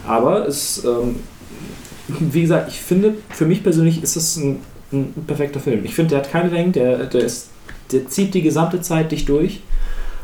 Aber 0.07 0.47
es. 0.47 0.83
Ähm, 0.83 1.17
wie 2.07 2.41
gesagt, 2.41 2.67
ich 2.69 2.79
finde, 2.81 3.13
für 3.29 3.45
mich 3.45 3.63
persönlich 3.63 4.03
ist 4.03 4.15
es 4.17 4.35
ein, 4.35 4.59
ein 4.91 5.13
perfekter 5.27 5.59
Film. 5.61 5.85
Ich 5.85 5.95
finde, 5.95 6.09
der 6.09 6.19
hat 6.19 6.31
keine 6.31 6.49
Längen, 6.49 6.73
der, 6.73 7.05
der, 7.05 7.21
ist, 7.21 7.49
der 7.91 8.07
zieht 8.09 8.33
die 8.33 8.41
gesamte 8.41 8.81
Zeit 8.81 9.11
dich 9.11 9.25
durch. 9.25 9.61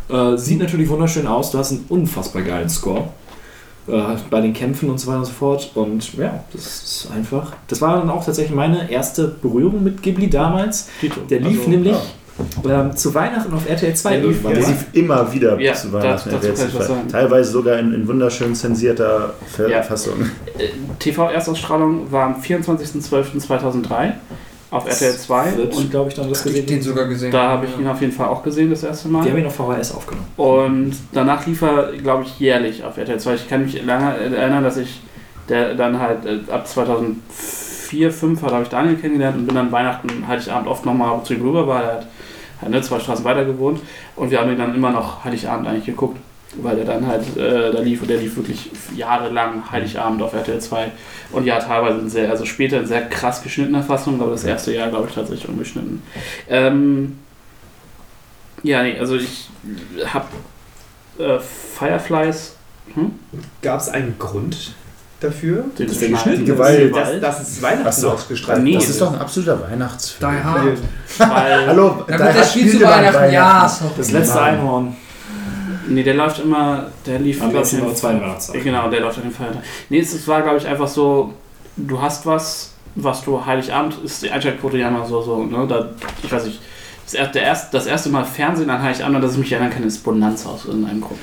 Äh, 0.09 0.35
sieht 0.37 0.59
natürlich 0.59 0.89
wunderschön 0.89 1.27
aus. 1.27 1.51
Du 1.51 1.57
hast 1.57 1.71
einen 1.71 1.85
unfassbar 1.87 2.41
geilen 2.41 2.69
Score. 2.69 3.09
Äh, 3.87 4.01
bei 4.29 4.41
den 4.41 4.53
Kämpfen 4.53 4.89
und 4.89 4.97
so 4.99 5.07
weiter 5.07 5.19
und 5.19 5.25
so 5.25 5.31
fort. 5.31 5.71
Und 5.75 6.13
ja, 6.17 6.43
das 6.51 6.65
ist 6.65 7.09
einfach. 7.15 7.53
Das 7.69 7.79
war 7.79 7.97
dann 7.99 8.09
auch 8.09 8.25
tatsächlich 8.25 8.55
meine 8.55 8.91
erste 8.91 9.27
Berührung 9.27 9.81
mit 9.83 10.01
Ghibli 10.03 10.29
damals. 10.29 10.89
Der 11.29 11.39
lief 11.39 11.59
Also, 11.59 11.69
nämlich 11.69 11.95
ähm, 12.69 12.95
zu 12.95 13.13
Weihnachten 13.13 13.53
auf 13.53 13.67
RTL 13.69 13.93
2 13.93 14.09
Der 14.17 14.19
lief, 14.27 14.43
Ja. 14.43 14.49
lief 14.51 14.85
immer 14.93 15.33
wieder 15.33 15.59
Ja, 15.59 15.73
zu 15.73 15.91
Weihnachten. 15.93 16.29
sich. 16.41 16.57
sagen. 16.73 17.07
Teilweise 17.11 17.51
sogar 17.51 17.77
in, 17.79 17.93
in 17.93 18.07
wunderschön 18.07 18.53
zensierter 18.55 19.33
Ja. 19.69 19.81
Fassung. 19.83 20.21
Äh, 20.57 20.69
TV-Erstausstrahlung 20.99 22.11
war 22.11 22.25
am 22.27 22.35
24.12.2003 22.41 24.13
auf 24.69 24.85
RTL 24.85 25.13
2 25.17 25.57
Wird, 25.57 25.75
und 25.77 25.89
glaube 25.91 26.09
ich, 26.09 26.15
dann 26.15 26.29
das 26.29 26.39
Hab 26.41 26.47
ich 26.47 26.53
gesehen. 26.53 26.67
den 26.67 26.81
sogar 26.81 27.07
gesehen. 27.07 27.31
da 27.31 27.47
habe 27.49 27.65
ich 27.67 27.79
ihn 27.79 27.87
auf 27.87 28.01
jeden 28.01 28.11
Fall 28.13 28.27
auch 28.27 28.43
gesehen 28.43 28.69
das 28.69 28.83
erste 28.83 29.07
Mal. 29.07 29.23
Wir 29.23 29.31
haben 29.31 29.39
ihn 29.39 29.45
auf 29.47 29.55
VHS 29.55 29.95
aufgenommen. 29.95 30.27
Und 30.35 30.93
danach 31.13 31.45
lief 31.47 31.61
er, 31.61 31.93
glaube 31.93 32.23
ich, 32.23 32.37
jährlich 32.39 32.83
auf 32.83 32.97
RTL 32.97 33.19
2. 33.19 33.35
Ich 33.35 33.47
kann 33.49 33.63
mich 33.63 33.81
lange 33.83 34.13
erinnern, 34.17 34.63
dass 34.63 34.77
ich 34.77 35.01
der 35.49 35.75
dann 35.75 35.97
halt 35.97 36.25
äh, 36.25 36.39
ab 36.51 36.67
2004, 36.67 38.09
2005 38.11 38.41
habe 38.41 38.63
ich 38.63 38.69
Daniel 38.69 38.95
kennengelernt 38.97 39.37
und 39.37 39.45
bin 39.45 39.55
dann 39.55 39.71
Weihnachten, 39.71 40.09
Heiligabend 40.27 40.67
oft 40.67 40.85
nochmal 40.85 41.23
zu 41.23 41.35
ihm 41.35 41.41
rüber, 41.41 41.65
weil 41.65 41.83
er 41.83 41.91
hat, 41.93 42.07
hat 42.61 42.69
ne, 42.69 42.81
zwei 42.81 42.99
Straßen 42.99 43.25
weiter 43.25 43.45
gewohnt. 43.45 43.81
Und 44.15 44.31
wir 44.31 44.39
haben 44.39 44.51
ihn 44.51 44.57
dann 44.57 44.75
immer 44.75 44.91
noch 44.91 45.23
Heiligabend 45.23 45.67
eigentlich 45.67 45.85
geguckt. 45.85 46.17
weil 46.61 46.77
der 46.77 46.85
dann 46.85 47.05
halt 47.05 47.35
äh, 47.35 47.71
da 47.71 47.79
lief 47.81 48.01
und 48.01 48.09
der 48.09 48.17
lief 48.17 48.37
wirklich 48.37 48.71
jahrelang 48.95 49.69
Heiligabend 49.69 50.21
auf 50.21 50.33
RTL 50.33 50.59
2 50.59 50.91
und 51.31 51.45
ja, 51.45 51.59
teilweise 51.59 51.99
in 51.99 52.09
sehr, 52.09 52.29
also 52.29 52.45
später 52.45 52.79
in 52.79 52.87
sehr 52.87 53.09
krass 53.09 53.43
geschnittener 53.43 53.83
Fassung, 53.83 54.21
aber 54.21 54.31
das 54.31 54.45
erste 54.45 54.73
Jahr, 54.73 54.87
glaube 54.89 55.07
ich, 55.09 55.13
tatsächlich 55.13 55.49
ungeschnitten. 55.49 56.01
Ähm, 56.47 57.19
ja, 58.63 58.81
nee, 58.81 58.97
also 58.97 59.17
ich 59.17 59.49
habe 60.05 60.27
äh, 61.19 61.39
Fireflies. 61.39 62.55
Hm? 62.93 63.11
Gab 63.61 63.81
es 63.81 63.89
einen 63.89 64.17
Grund 64.17 64.73
dafür? 65.19 65.63
Den 65.77 65.87
Dass 65.87 65.99
der 65.99 66.09
geschnitten 66.09 66.41
ist. 66.43 66.47
Gewalt. 66.47 66.95
Das, 66.95 67.09
das 67.19 67.41
ist 67.49 67.61
Weihnachten 67.61 67.87
Ach 67.87 67.93
so. 67.93 68.11
ausgestrahlt. 68.11 68.63
Nee. 68.63 68.75
Das 68.75 68.89
ist 68.89 69.01
doch 69.01 69.13
ein 69.13 69.19
absoluter 69.19 69.61
Weihnachtsfilm. 69.69 70.31
Die 70.31 70.43
Hard. 70.43 70.77
Weil, 71.17 71.67
Hallo, 71.67 72.05
Ja 72.07 72.17
Die 72.17 72.23
gut, 72.23 72.35
der 72.35 72.43
spielt 72.43 72.71
zu 72.71 72.81
Weihnachten, 72.81 73.31
ja. 73.33 73.67
sorry. 73.69 73.91
Das 73.97 74.11
letzte 74.11 74.41
Einhorn. 74.41 74.95
nee, 75.87 76.03
der 76.03 76.13
läuft 76.15 76.39
immer, 76.39 76.87
der 77.05 77.19
lief, 77.19 77.41
Am 77.41 77.49
glaub 77.49 77.61
besten 77.63 77.77
ich, 77.77 77.83
bei 77.83 77.89
in- 77.89 77.95
zweiten 77.95 78.21
Weihnachtstag. 78.21 78.63
Genau, 78.63 78.89
der 78.89 78.99
läuft 79.01 79.17
an 79.17 79.23
den 79.23 79.31
Feiertag. 79.31 79.63
Nee, 79.89 79.99
es 79.99 80.13
es 80.13 80.27
war, 80.27 80.41
glaube 80.41 80.57
ich, 80.57 80.67
einfach 80.67 80.87
so, 80.87 81.33
du 81.77 82.01
hast 82.01 82.25
was, 82.25 82.71
was 82.95 83.23
du 83.23 83.43
Heiligabend, 83.45 83.95
ist 84.03 84.21
die 84.23 84.29
Einschaltquote 84.31 84.77
ja 84.77 84.87
immer 84.89 85.05
so, 85.05 85.21
so, 85.21 85.43
ne, 85.43 85.65
da, 85.67 85.89
ich 86.23 86.31
weiß 86.31 86.45
nicht, 86.45 86.59
das, 87.11 87.35
er- 87.35 87.57
das 87.71 87.85
erste 87.85 88.09
Mal 88.09 88.23
Fernsehen 88.25 88.69
an 88.69 88.81
Heiligabend, 88.81 89.15
an 89.15 89.21
das 89.21 89.33
ich 89.33 89.37
mich 89.39 89.51
erinnern 89.51 89.71
kann, 89.71 89.83
ist 89.83 90.03
Bonanza 90.03 90.49
aus 90.49 90.65
irgendeinem 90.65 91.01
Grund. 91.01 91.19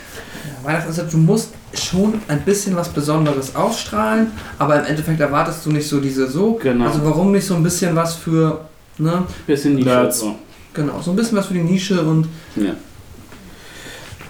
Weihnachten 0.62 0.90
ist, 0.90 1.12
du 1.12 1.18
musst 1.18 1.50
schon 1.74 2.14
ein 2.28 2.40
bisschen 2.40 2.74
was 2.74 2.88
Besonderes 2.88 3.54
ausstrahlen, 3.54 4.28
aber 4.58 4.80
im 4.80 4.86
Endeffekt 4.86 5.20
erwartest 5.20 5.64
du 5.66 5.70
nicht 5.70 5.86
so 5.86 6.00
diese 6.00 6.26
so. 6.28 6.54
Genau. 6.62 6.86
Also 6.86 7.00
warum 7.04 7.32
nicht 7.32 7.46
so 7.46 7.54
ein 7.54 7.62
bisschen 7.62 7.94
was 7.94 8.14
für, 8.14 8.60
ne, 8.98 9.24
Bisschen 9.46 9.74
Nische. 9.74 9.88
Nerds. 9.88 10.20
So. 10.20 10.34
genau, 10.72 11.00
so 11.02 11.10
ein 11.10 11.16
bisschen 11.16 11.36
was 11.36 11.46
für 11.46 11.54
die 11.54 11.62
Nische 11.62 12.00
und 12.02 12.28
Ja. 12.56 12.72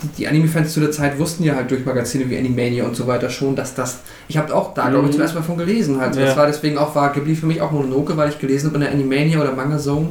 die, 0.03 0.09
die 0.19 0.29
Anime-Fans 0.29 0.73
zu 0.73 0.81
der 0.81 0.91
Zeit 0.91 1.19
wussten 1.19 1.45
ja 1.45 1.55
halt 1.55 1.71
durch 1.71 1.85
Magazine 1.85 2.29
wie 2.29 2.37
Animania 2.37 2.85
und 2.85 2.97
so 2.97 3.07
weiter 3.07 3.31
schon, 3.31 3.55
dass 3.55 3.75
das, 3.75 3.99
ich 4.29 4.37
habe 4.37 4.55
auch 4.55 4.75
da, 4.75 4.89
glaube 4.89 5.05
ich, 5.07 5.11
Mhm. 5.11 5.13
zum 5.13 5.21
ersten 5.23 5.39
Mal 5.39 5.45
von 5.45 5.57
gelesen 5.57 6.01
halt. 6.01 6.17
Ja. 6.17 6.25
Das 6.27 6.37
war 6.37 6.47
deswegen 6.47 6.79
auch, 6.79 6.95
war 6.95 7.13
Ghibli 7.13 7.35
für 7.37 7.47
mich 7.47 7.61
auch 7.61 7.71
Mononoke, 7.71 8.17
weil 8.17 8.29
ich 8.31 8.39
gelesen 8.39 8.67
habe 8.67 8.77
in 8.77 8.81
der 8.83 8.91
Animania 8.93 9.41
oder 9.41 9.53
Manga 9.53 9.79
Zone 9.79 10.09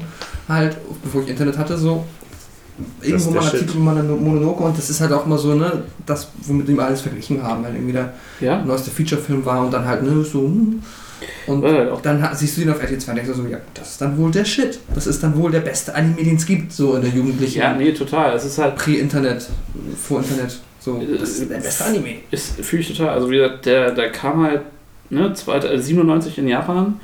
halt, 0.48 0.78
bevor 1.04 1.22
ich 1.24 1.30
Internet 1.30 1.58
hatte, 1.58 1.78
so 1.78 2.04
irgendwo 3.02 3.32
mal. 3.32 3.44
Artikel 3.44 3.76
über 3.78 3.94
Mononoke 3.94 4.64
und 4.64 4.78
das 4.78 4.90
ist 4.90 5.00
halt 5.02 5.12
auch 5.12 5.26
immer 5.26 5.38
so, 5.38 5.54
ne, 5.54 5.84
das, 6.06 6.30
womit 6.42 6.68
wir 6.68 6.80
alles 6.84 7.02
verglichen 7.02 7.42
haben, 7.44 7.64
halt 7.64 7.76
irgendwie 7.76 7.94
der 7.94 8.14
Ja? 8.40 8.64
neueste 8.64 8.90
Feature-Film 8.92 9.46
war 9.46 9.62
und 9.66 9.72
dann 9.72 9.86
halt, 9.86 10.02
ne, 10.04 10.24
so, 10.24 10.40
hm. 10.42 10.82
und 11.48 11.64
Äh, 11.64 11.90
auch 11.90 12.02
dann 12.02 12.28
siehst 12.34 12.58
du 12.58 12.62
ihn 12.62 12.70
auf 12.72 12.82
RTL 12.82 12.98
2 12.98 13.12
und 13.12 13.16
denkst 13.18 13.32
so, 13.36 13.46
ja, 13.46 13.60
das 13.76 13.92
ist 13.92 14.02
dann 14.02 14.18
wohl 14.18 14.32
der 14.32 14.44
Shit. 14.44 14.80
Das 14.96 15.06
ist 15.08 15.22
dann 15.22 15.38
wohl 15.38 15.52
der 15.52 15.60
beste 15.62 15.94
Anime, 15.94 16.24
den 16.24 16.36
es 16.36 16.46
gibt, 16.46 16.74
so 16.74 16.96
in 16.96 17.04
der 17.04 17.12
jugendlichen 17.12 17.60
Ja, 17.60 17.74
nee, 17.74 17.92
total. 17.94 18.36
Es 18.36 18.44
ist 18.44 18.58
halt, 18.58 18.76
Prä-Internet, 18.76 19.50
Vor-Internet. 20.02 20.60
So, 20.80 21.02
das 21.20 21.30
ist 21.30 21.50
der 21.50 21.60
beste 21.60 21.86
Anime. 21.86 22.16
ist, 22.32 22.60
fühle 22.60 22.82
ich 22.82 22.90
total. 22.98 23.10
Also 23.14 23.30
wie 23.32 23.38
gesagt, 23.38 23.66
der, 23.68 23.92
der 23.92 24.12
kam 24.12 24.44
halt 24.44 24.62
ne, 25.12 25.32
zweit- 25.34 25.64
äh, 25.64 25.80
97 25.80 26.40
in 26.40 26.48
Japan 26.50 27.00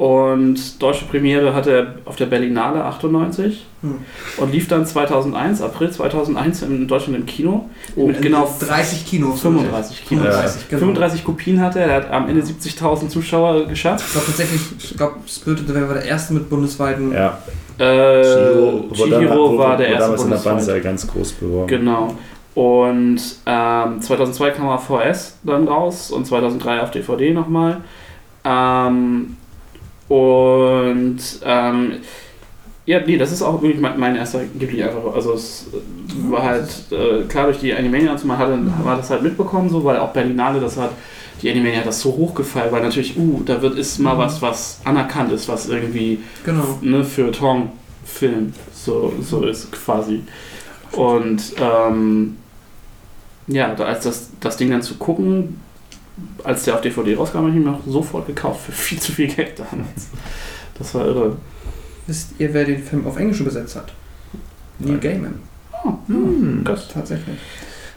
und 0.00 0.80
deutsche 0.80 1.04
Premiere 1.04 1.52
hatte 1.54 1.70
er 1.72 1.94
auf 2.06 2.16
der 2.16 2.24
Berlinale 2.24 2.82
98 2.84 3.66
Hm. 3.82 3.96
und 4.38 4.52
lief 4.52 4.66
dann 4.68 4.84
2001, 4.86 5.60
April 5.62 5.90
2001 5.90 6.62
in 6.62 6.86
Deutschland 6.88 7.18
im 7.18 7.26
Kino 7.26 7.68
mit 7.96 8.20
genau 8.22 8.48
30 8.60 9.04
Kino. 9.06 9.32
35 9.32 10.06
Kino. 10.06 10.22
35, 10.22 10.68
genau. 10.68 10.78
35 10.80 11.24
Kopien 11.24 11.60
hatte 11.60 11.80
er, 11.80 11.86
er 11.88 11.94
hat 11.96 12.10
am 12.10 12.28
Ende 12.30 12.42
70.000 12.42 13.08
Zuschauer 13.08 13.66
geschafft. 13.66 14.04
Ich 14.06 14.12
glaube 14.12 14.26
tatsächlich, 14.26 14.60
ich 14.78 14.96
glaube, 14.96 15.16
Spirited 15.28 15.70
Away 15.70 15.86
war 15.88 15.94
der 15.94 16.04
erste 16.06 16.32
mit 16.34 16.48
bundesweiten. 16.48 17.12
Ja, 17.12 17.38
Äh, 17.78 18.22
Chihiro, 18.22 18.88
Chihiro 18.94 19.52
wo- 19.54 19.58
war 19.58 19.74
wo 19.74 19.78
der 19.78 19.88
erste 19.88 20.02
damals 20.04 20.22
in 20.24 20.30
der. 20.30 20.36
Banzai 20.38 20.80
ganz 20.80 21.06
groß 21.06 21.32
beworben. 21.32 21.66
Genau. 21.68 22.14
Und 22.54 23.20
ähm, 23.46 24.00
2002 24.02 24.50
kam 24.50 24.68
auf 24.68 24.84
VS 24.84 25.38
dann 25.44 25.68
raus 25.68 26.10
und 26.10 26.26
2003 26.26 26.80
auf 26.82 26.90
DVD 26.90 27.32
nochmal. 27.32 27.78
Ähm, 28.44 29.36
und 30.10 31.20
ähm, 31.44 31.92
ja, 32.84 32.98
nee, 33.06 33.16
das 33.16 33.30
ist 33.30 33.42
auch 33.42 33.62
wirklich 33.62 33.80
mein, 33.80 34.00
mein 34.00 34.16
erster 34.16 34.40
Ghibli 34.44 34.82
einfach. 34.82 35.14
Also 35.14 35.34
es 35.34 35.68
war 36.28 36.42
halt 36.42 36.68
äh, 36.90 37.22
klar 37.28 37.44
durch 37.44 37.60
die 37.60 37.72
Animania 37.72 38.10
und 38.10 38.18
so, 38.18 38.26
man 38.26 38.36
hatte, 38.36 38.58
war 38.82 38.96
das 38.96 39.08
halt 39.08 39.22
mitbekommen, 39.22 39.70
so, 39.70 39.84
weil 39.84 39.98
auch 39.98 40.12
Berlinale 40.12 40.58
das 40.58 40.76
hat, 40.76 40.90
die 41.40 41.48
Animania 41.48 41.78
hat 41.78 41.86
das 41.86 42.00
so 42.00 42.10
hochgefallen, 42.10 42.72
weil 42.72 42.82
natürlich, 42.82 43.16
uh, 43.16 43.40
da 43.46 43.62
wird 43.62 43.78
ist 43.78 44.00
mal 44.00 44.18
was, 44.18 44.42
was 44.42 44.80
anerkannt 44.84 45.30
ist, 45.30 45.48
was 45.48 45.68
irgendwie 45.68 46.18
Genau. 46.44 46.78
ne, 46.80 47.04
für 47.04 47.30
Film 48.04 48.52
so, 48.74 49.12
so 49.22 49.44
ist 49.44 49.70
quasi. 49.70 50.24
Und 50.90 51.40
ähm, 51.60 52.36
ja, 53.46 53.76
da, 53.76 53.84
als 53.84 54.02
das, 54.02 54.30
das 54.40 54.56
Ding 54.56 54.72
dann 54.72 54.82
zu 54.82 54.96
gucken, 54.96 55.60
als 56.44 56.64
der 56.64 56.74
auf 56.74 56.80
DVD 56.80 57.16
rauskam, 57.16 57.38
habe 57.38 57.50
ich 57.50 57.56
ihn 57.56 57.64
noch 57.64 57.80
sofort 57.86 58.26
gekauft 58.26 58.66
für 58.66 58.72
viel 58.72 59.00
zu 59.00 59.12
viel 59.12 59.28
Geld 59.28 59.58
damals. 59.58 60.08
Das 60.78 60.94
war 60.94 61.06
irre. 61.06 61.36
Wisst 62.06 62.32
ihr, 62.38 62.52
wer 62.52 62.64
den 62.64 62.82
Film 62.82 63.06
auf 63.06 63.18
Englisch 63.18 63.40
übersetzt 63.40 63.76
hat? 63.76 63.92
Neil 64.78 64.98
Gaiman. 64.98 65.34
Hm. 66.06 66.62
Das, 66.64 66.88
Tatsächlich. 66.88 67.36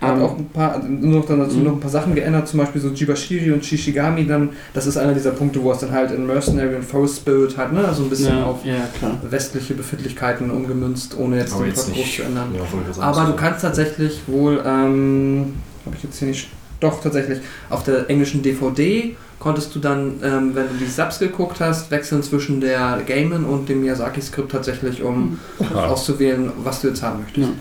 Er 0.04 0.10
hat 0.10 0.18
ähm, 0.18 0.24
auch 0.24 0.38
ein 0.38 0.50
paar, 0.50 0.84
nur 0.84 1.20
noch 1.20 1.26
dann 1.26 1.40
dazu 1.40 1.58
Mhm. 1.58 1.64
noch 1.64 1.74
ein 1.74 1.80
paar 1.80 1.90
Sachen 1.90 2.14
geändert, 2.14 2.48
zum 2.48 2.60
Beispiel 2.60 2.82
so 2.82 2.90
Jibashiri 2.90 3.52
und 3.52 3.64
Shishigami 3.66 4.28
dann, 4.28 4.50
das 4.74 4.86
ist 4.86 4.98
einer 4.98 5.14
dieser 5.14 5.32
Punkte, 5.32 5.64
wo 5.64 5.72
es 5.72 5.80
dann 5.80 5.92
halt 5.92 6.12
in 6.12 6.28
Mercenary 6.28 6.76
und 6.76 6.84
Forest 6.84 7.18
Spirit 7.18 7.58
hat, 7.58 7.72
ne? 7.72 7.86
Also 7.86 8.04
ein 8.04 8.10
bisschen 8.10 8.38
ja, 8.38 8.46
auf 8.46 8.66
ja, 8.66 8.90
westliche 9.30 9.74
Befindlichkeiten 9.74 10.52
umgemünzt, 10.52 11.18
ohne 11.18 11.38
jetzt 11.38 11.54
Aber 11.54 11.64
den 11.64 11.70
jetzt 11.70 11.86
Plot 11.86 11.96
groß 11.96 12.16
zu 12.16 12.24
ändern. 12.24 12.54
Ja. 12.54 13.04
Aber 13.04 13.26
du 13.26 13.36
kannst 13.36 13.62
tatsächlich 13.62 14.22
wohl, 14.28 14.62
ähm, 14.66 15.54
habe 15.86 15.96
ich 15.96 16.04
jetzt 16.04 16.20
hier 16.20 16.28
nicht, 16.28 16.50
doch 16.84 17.02
tatsächlich, 17.02 17.40
auf 17.70 17.84
der 17.84 18.10
englischen 18.10 18.42
DVD 18.44 19.16
konntest 19.40 19.76
du 19.76 19.80
dann, 19.80 20.20
ähm, 20.24 20.56
wenn 20.56 20.68
du 20.70 20.74
die 20.80 20.86
Subs 20.86 21.20
geguckt 21.20 21.60
hast, 21.60 21.92
wechseln 21.92 22.24
zwischen 22.24 22.62
der 22.62 23.02
Gaiman 23.06 23.44
und 23.44 23.68
dem 23.68 23.82
Miyazaki-Skript 23.82 24.52
tatsächlich, 24.52 25.02
um 25.04 25.40
Ah. 25.74 25.88
auszuwählen, 25.88 26.52
was 26.64 26.82
du 26.82 26.88
jetzt 26.90 27.04
haben 27.04 27.22
möchtest. 27.24 27.48
Ja. 27.48 27.54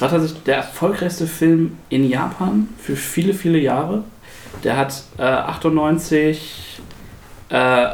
War 0.00 0.10
tatsächlich 0.10 0.42
der 0.42 0.56
erfolgreichste 0.56 1.26
Film 1.26 1.72
in 1.88 2.08
Japan 2.08 2.68
für 2.78 2.96
viele, 2.96 3.32
viele 3.34 3.58
Jahre. 3.58 4.04
Der 4.64 4.76
hat 4.76 5.02
äh, 5.18 5.22
98 5.22 6.80
äh, 7.48 7.86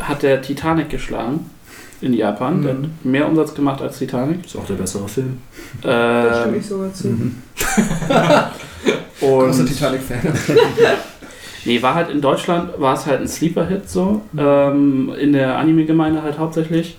hat 0.00 0.22
der 0.22 0.40
Titanic 0.42 0.88
geschlagen 0.90 1.50
in 2.00 2.14
Japan. 2.14 2.62
Der 2.62 2.72
hat 2.72 2.80
Mhm. 2.80 2.90
mehr 3.02 3.26
Umsatz 3.28 3.52
gemacht 3.54 3.82
als 3.82 3.98
Titanic. 3.98 4.46
Ist 4.46 4.56
auch 4.56 4.64
der 4.66 4.74
bessere 4.74 5.08
Film. 5.08 5.38
Äh, 5.82 6.60
sogar 6.60 6.92
zu. 6.94 7.08
Mhm. 7.08 7.42
Großer 9.20 9.60
und 9.60 9.66
Titanic-Fan. 9.66 10.20
nee, 11.64 11.82
war 11.82 11.94
halt 11.94 12.10
in 12.10 12.20
Deutschland, 12.20 12.78
war 12.78 12.94
es 12.94 13.06
halt 13.06 13.20
ein 13.20 13.28
Sleeper-Hit 13.28 13.88
so. 13.88 14.22
Ähm, 14.36 15.12
in 15.18 15.32
der 15.32 15.58
Anime-Gemeinde 15.58 16.22
halt 16.22 16.38
hauptsächlich. 16.38 16.96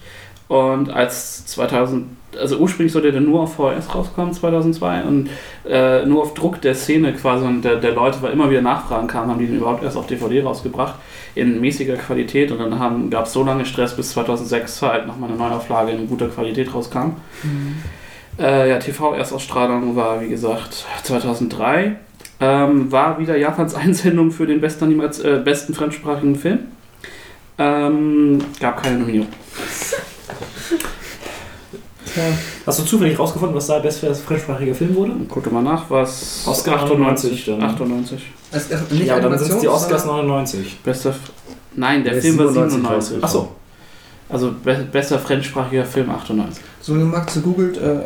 Und 0.49 0.89
als 0.89 1.45
2000, 1.45 2.07
also 2.39 2.57
ursprünglich 2.57 2.91
sollte 2.91 3.11
der 3.11 3.21
nur 3.21 3.41
auf 3.41 3.53
VHS 3.53 3.93
rauskommen, 3.93 4.33
2002, 4.33 5.03
und 5.03 5.29
äh, 5.67 6.03
nur 6.07 6.23
auf 6.23 6.33
Druck 6.33 6.59
der 6.61 6.73
Szene 6.73 7.13
quasi 7.13 7.45
und 7.45 7.61
der, 7.61 7.75
der 7.75 7.93
Leute, 7.93 8.19
weil 8.21 8.33
immer 8.33 8.49
wieder 8.49 8.63
Nachfragen 8.63 9.07
kamen, 9.07 9.29
haben 9.29 9.37
die 9.37 9.45
den 9.45 9.57
überhaupt 9.57 9.83
erst 9.83 9.95
auf 9.95 10.07
DVD 10.07 10.41
rausgebracht, 10.41 10.95
in 11.35 11.61
mäßiger 11.61 11.97
Qualität. 11.97 12.51
Und 12.51 12.57
dann 12.57 13.09
gab 13.11 13.27
es 13.27 13.33
so 13.33 13.43
lange 13.43 13.63
Stress, 13.63 13.95
bis 13.95 14.09
2006 14.09 14.81
halt 14.81 15.05
nochmal 15.05 15.29
eine 15.29 15.37
Neuauflage 15.37 15.91
in 15.91 16.09
guter 16.09 16.29
Qualität 16.29 16.73
rauskam. 16.73 17.11
Äh, 18.39 18.69
ja, 18.69 18.79
TV-Erstausstrahlung 18.79 19.95
war, 19.95 20.21
wie 20.21 20.29
gesagt, 20.29 20.85
2003. 21.03 21.97
Ähm, 22.41 22.91
war 22.91 23.19
wieder 23.19 23.35
Japans 23.35 23.75
Einsendung 23.75 24.31
für 24.31 24.47
den 24.47 24.61
besten, 24.61 24.99
äh, 25.01 25.41
besten 25.43 25.73
fremdsprachigen 25.73 26.35
Film. 26.35 26.59
Ähm, 27.57 28.39
gab 28.61 28.81
keine 28.81 28.99
Nominierung. 28.99 29.27
Hast 32.65 32.79
du 32.79 32.83
zufällig 32.83 33.19
rausgefunden, 33.19 33.55
was 33.55 33.67
da 33.67 33.79
bester 33.79 34.13
fremdsprachiger 34.15 34.73
Film 34.73 34.95
wurde? 34.95 35.11
Gucke 35.27 35.49
mal 35.49 35.61
nach, 35.61 35.89
was. 35.89 36.43
Oscar 36.47 36.83
98 36.83 37.45
dann. 37.45 37.61
98. 37.61 38.21
Es 38.51 38.69
nicht 38.91 39.05
ja, 39.05 39.19
dann 39.19 39.37
sind 39.37 39.51
es 39.51 39.59
die 39.59 39.67
Oscars 39.67 40.05
99. 40.05 40.79
Bester. 40.83 41.09
F 41.11 41.19
Nein, 41.75 42.03
der, 42.03 42.13
Der 42.13 42.21
Film 42.21 42.37
war 42.37 42.47
97 42.47 42.77
97. 42.77 42.95
rausgekommen. 42.95 43.23
Achso. 43.23 43.55
Also 44.29 44.53
be 44.63 44.87
bester 44.91 45.19
fremdsprachiger 45.19 45.85
Film 45.85 46.09
98. 46.11 46.63
So 46.81 46.93
gemacht, 46.93 47.29
so 47.31 47.41
googelt, 47.41 47.77
äh, 47.77 47.99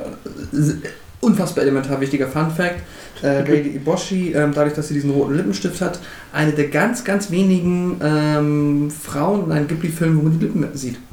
unfassbar 1.19 1.63
elementar 1.63 1.99
wichtiger 1.99 2.27
Fun 2.27 2.49
Fact. 2.49 2.81
Äh, 3.21 3.39
Lady 3.47 3.75
Iboshi, 3.75 4.31
ähm, 4.33 4.51
dadurch, 4.53 4.73
dass 4.73 4.87
sie 4.87 4.93
diesen 4.93 5.11
roten 5.11 5.35
Lippenstift 5.35 5.81
hat, 5.81 5.99
eine 6.31 6.53
der 6.53 6.69
ganz, 6.69 7.03
ganz 7.03 7.29
wenigen 7.29 7.99
ähm, 8.01 8.91
Frauen 8.91 9.45
in 9.45 9.51
einem 9.51 9.67
Ghibli-Film, 9.67 10.17
wo 10.17 10.21
man 10.23 10.39
die 10.39 10.45
Lippen 10.45 10.67
sieht. 10.73 10.97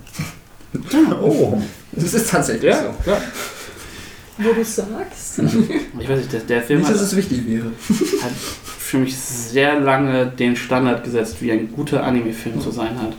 Oh. 1.20 1.60
Das 1.90 2.14
ist 2.14 2.30
tatsächlich 2.30 2.72
so. 2.72 3.10
ja. 3.10 3.20
Wo 4.38 4.52
du 4.52 4.64
sagst. 4.64 5.40
Ich 5.98 6.08
weiß 6.08 6.18
nicht, 6.18 6.32
der, 6.32 6.40
der 6.40 6.62
Film 6.62 6.78
Nicht, 6.78 6.88
hat, 6.88 6.94
dass 6.94 7.02
es 7.02 7.16
wichtig 7.16 7.44
wäre. 7.48 7.66
hat 8.22 8.30
für 8.78 8.98
mich 8.98 9.16
sehr 9.16 9.80
lange 9.80 10.26
den 10.26 10.54
Standard 10.54 11.02
gesetzt, 11.02 11.42
wie 11.42 11.50
ein 11.50 11.72
guter 11.72 12.04
Anime-Film 12.04 12.60
zu 12.60 12.70
sein 12.70 13.00
hat. 13.00 13.16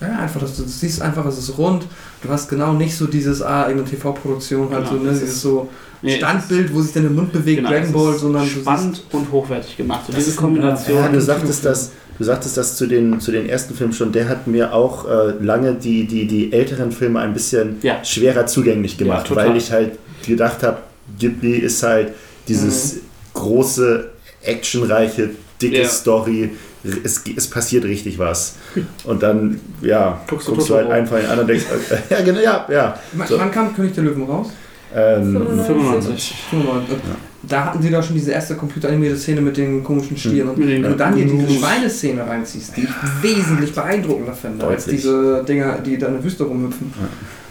Ja, 0.00 0.18
einfach, 0.18 0.40
dass 0.40 0.56
du 0.56 0.64
siehst 0.64 1.00
einfach, 1.00 1.24
es 1.26 1.38
ist 1.38 1.56
rund. 1.56 1.84
Du 2.22 2.28
hast 2.28 2.48
genau 2.48 2.72
nicht 2.72 2.96
so 2.96 3.06
dieses, 3.06 3.40
ah, 3.42 3.68
irgendeine 3.68 3.96
TV-Produktion, 3.96 4.70
halt 4.72 4.88
Genau, 4.88 4.98
so, 4.98 5.04
ne, 5.04 5.10
es 5.10 5.20
dieses 5.20 5.34
ist- 5.36 5.42
so 5.42 5.68
Nee, 6.02 6.16
Standbild, 6.18 6.74
wo 6.74 6.82
sich 6.82 6.92
dann 6.92 7.04
der 7.04 7.12
Mund 7.12 7.32
bewegt, 7.32 7.58
Genau, 7.58 7.70
Dragon 7.70 7.92
Ball, 7.92 8.18
sondern 8.18 8.46
spannend 8.46 9.02
und 9.12 9.30
hochwertig 9.32 9.76
gemacht. 9.78 10.02
Und 10.08 10.16
diese 10.18 10.32
Kombination. 10.36 10.98
Ja, 10.98 11.08
du 11.08 11.18
sagtest 11.20 11.64
das, 11.64 11.92
du 12.18 12.24
sagtest 12.24 12.56
das 12.58 12.76
zu 12.76 12.86
den, 12.86 13.20
zu 13.20 13.32
den 13.32 13.48
ersten 13.48 13.74
Filmen 13.74 13.94
schon, 13.94 14.12
der 14.12 14.28
hat 14.28 14.46
mir 14.46 14.74
auch 14.74 15.06
äh, 15.08 15.30
lange 15.40 15.74
die, 15.74 16.06
die, 16.06 16.26
die 16.26 16.52
älteren 16.52 16.92
Filme 16.92 17.20
ein 17.20 17.32
bisschen 17.32 17.76
Ja. 17.82 18.04
schwerer 18.04 18.44
zugänglich 18.46 18.98
gemacht, 18.98 19.30
Ja, 19.30 19.36
weil 19.36 19.56
ich 19.56 19.72
halt 19.72 19.92
gedacht 20.26 20.62
habe, 20.62 20.78
Ghibli 21.18 21.52
ist 21.56 21.82
halt 21.82 22.08
dieses 22.48 22.96
große, 23.32 24.10
actionreiche, 24.42 25.30
dicke 25.62 25.82
Ja. 25.82 25.88
Story. 25.88 26.50
Es, 26.84 27.22
es 27.36 27.48
passiert 27.48 27.84
richtig 27.84 28.18
was. 28.18 28.56
Und 29.04 29.22
dann, 29.22 29.60
ja, 29.80 30.20
Guckst 30.28 30.48
guckst, 30.48 30.68
du 30.68 30.74
halt 30.74 30.90
einfach 30.90 31.16
in 31.16 31.22
den 31.22 31.30
anderen 31.30 31.48
und 31.48 31.48
denkst, 31.48 31.64
äh, 32.10 32.14
ja, 32.14 32.22
genau, 32.22 32.40
ja, 32.40 32.66
ja. 32.70 32.98
So. 33.26 33.38
Wann 33.38 33.50
kam 33.50 33.74
König 33.74 33.94
der 33.94 34.04
Löwen 34.04 34.24
raus? 34.24 34.48
Ähm, 34.94 35.32
95. 35.66 36.34
95. 36.50 36.98
Da 37.42 37.64
hatten 37.64 37.82
sie 37.82 37.90
doch 37.90 38.02
schon 38.02 38.14
diese 38.14 38.30
erste 38.30 38.54
computeranimierte 38.54 39.18
Szene 39.18 39.40
mit 39.40 39.56
den 39.56 39.82
komischen 39.82 40.16
Stieren. 40.16 40.50
Und 40.50 40.66
wenn 40.66 40.82
du 40.82 40.94
dann 40.94 41.14
hier 41.16 41.26
diese. 41.26 41.58
Schweineszene 41.58 42.26
reinziehst, 42.26 42.76
die 42.76 42.82
ich 42.82 43.22
wesentlich 43.22 43.74
beeindruckender 43.74 44.34
finde, 44.34 44.66
als 44.66 44.84
Deutlich. 44.84 45.02
diese 45.02 45.44
Dinger, 45.44 45.78
die 45.78 45.98
da 45.98 46.06
in 46.06 46.14
der 46.14 46.24
Wüste 46.24 46.44
rumhüpfen. 46.44 46.92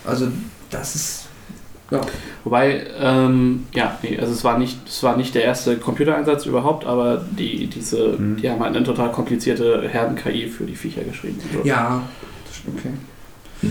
Also, 0.06 0.30
das 0.70 0.96
ist. 0.96 1.26
Ja. 1.92 2.02
Wobei, 2.44 2.86
ähm, 3.00 3.68
ja, 3.74 3.98
nee, 4.02 4.18
also 4.20 4.32
es 4.34 4.44
war 4.44 4.58
nicht, 4.58 4.78
es 4.88 5.04
war 5.04 5.16
nicht 5.16 5.36
der 5.36 5.44
erste 5.44 5.78
Computereinsatz 5.78 6.46
überhaupt, 6.46 6.86
aber 6.86 7.24
die, 7.38 7.68
diese, 7.68 8.16
Mhm. 8.18 8.38
die 8.38 8.50
haben 8.50 8.62
halt 8.64 8.76
eine 8.76 8.84
total 8.86 9.12
komplizierte 9.12 9.88
Herden-KI 9.88 10.48
für 10.48 10.64
die 10.64 10.76
Viecher 10.76 11.04
geschrieben. 11.04 11.40
So. 11.54 11.68
Ja, 11.68 12.02
das 12.48 12.56
stimmt, 12.58 12.80
okay. 12.80 13.70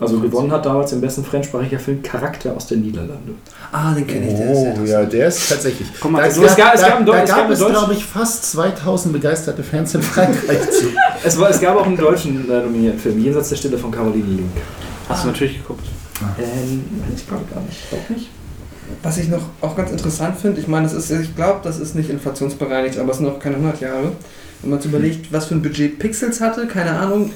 Also 0.00 0.18
gewonnen 0.18 0.50
hat 0.50 0.66
damals 0.66 0.92
im 0.92 1.00
besten 1.00 1.24
fremdsprachiger 1.24 1.78
Film 1.78 2.02
Charakter 2.02 2.54
aus 2.56 2.66
den 2.66 2.82
Niederlanden. 2.82 3.38
Ah, 3.70 3.94
den 3.94 4.06
kenne 4.06 4.28
ich, 4.28 4.34
der 4.34 4.50
ist 4.50 4.58
Oh, 4.80 4.84
ja, 4.84 5.04
der 5.04 5.28
ist 5.28 5.48
tatsächlich. 5.48 5.86
Guck 6.00 6.10
mal, 6.10 6.18
da 6.18 6.24
also 6.24 6.42
es 6.44 6.56
gab- 6.56 6.74
es 6.74 6.80
da, 6.80 6.88
gab 6.88 7.06
da 7.06 7.12
Deu- 7.12 7.22
es 7.22 7.30
gab 7.30 7.50
es, 7.50 7.58
Deutsch- 7.60 7.70
glaube 7.72 7.92
ich, 7.94 8.04
fast 8.04 8.50
2000 8.52 9.12
begeisterte 9.12 9.62
Fans 9.62 9.94
in 9.94 10.02
Frankreich 10.02 10.68
zu. 10.70 10.86
Es, 11.24 11.38
war, 11.40 11.48
es 11.48 11.60
gab 11.60 11.76
auch 11.78 11.86
einen 11.86 11.96
deutschen 11.96 12.50
äh, 12.50 12.60
nominierten 12.62 12.98
Film, 13.00 13.18
Jenseits 13.22 13.48
der 13.50 13.56
Stille 13.56 13.78
von 13.78 13.90
Caroline 13.90 14.26
Link. 14.26 14.50
Hast 15.08 15.24
du 15.24 15.28
natürlich 15.28 15.56
geguckt. 15.58 15.86
Ähm, 16.38 16.84
ich 17.14 17.26
glaube 17.26 17.44
gar 17.52 17.62
nicht. 17.62 17.88
Glaub 17.90 18.10
nicht. 18.10 18.30
Was 19.02 19.18
ich 19.18 19.28
noch 19.28 19.42
auch 19.60 19.76
ganz 19.76 19.90
interessant 19.90 20.38
finde, 20.38 20.60
ich 20.60 20.68
meine, 20.68 20.86
das 20.86 20.92
ist, 20.92 21.10
ich 21.10 21.34
glaube, 21.34 21.60
das 21.62 21.78
ist 21.78 21.94
nicht 21.94 22.10
inflationsbereinigt, 22.10 22.98
aber 22.98 23.12
es 23.12 23.18
sind 23.18 23.26
noch 23.26 23.38
keine 23.38 23.56
100 23.56 23.80
Jahre. 23.80 24.12
Wenn 24.62 24.70
man 24.70 24.80
sich 24.80 24.90
überlegt, 24.90 25.30
was 25.30 25.46
für 25.46 25.54
ein 25.54 25.62
Budget 25.62 25.98
Pixels 25.98 26.40
hatte, 26.40 26.66
keine 26.66 26.92
Ahnung, 26.92 27.30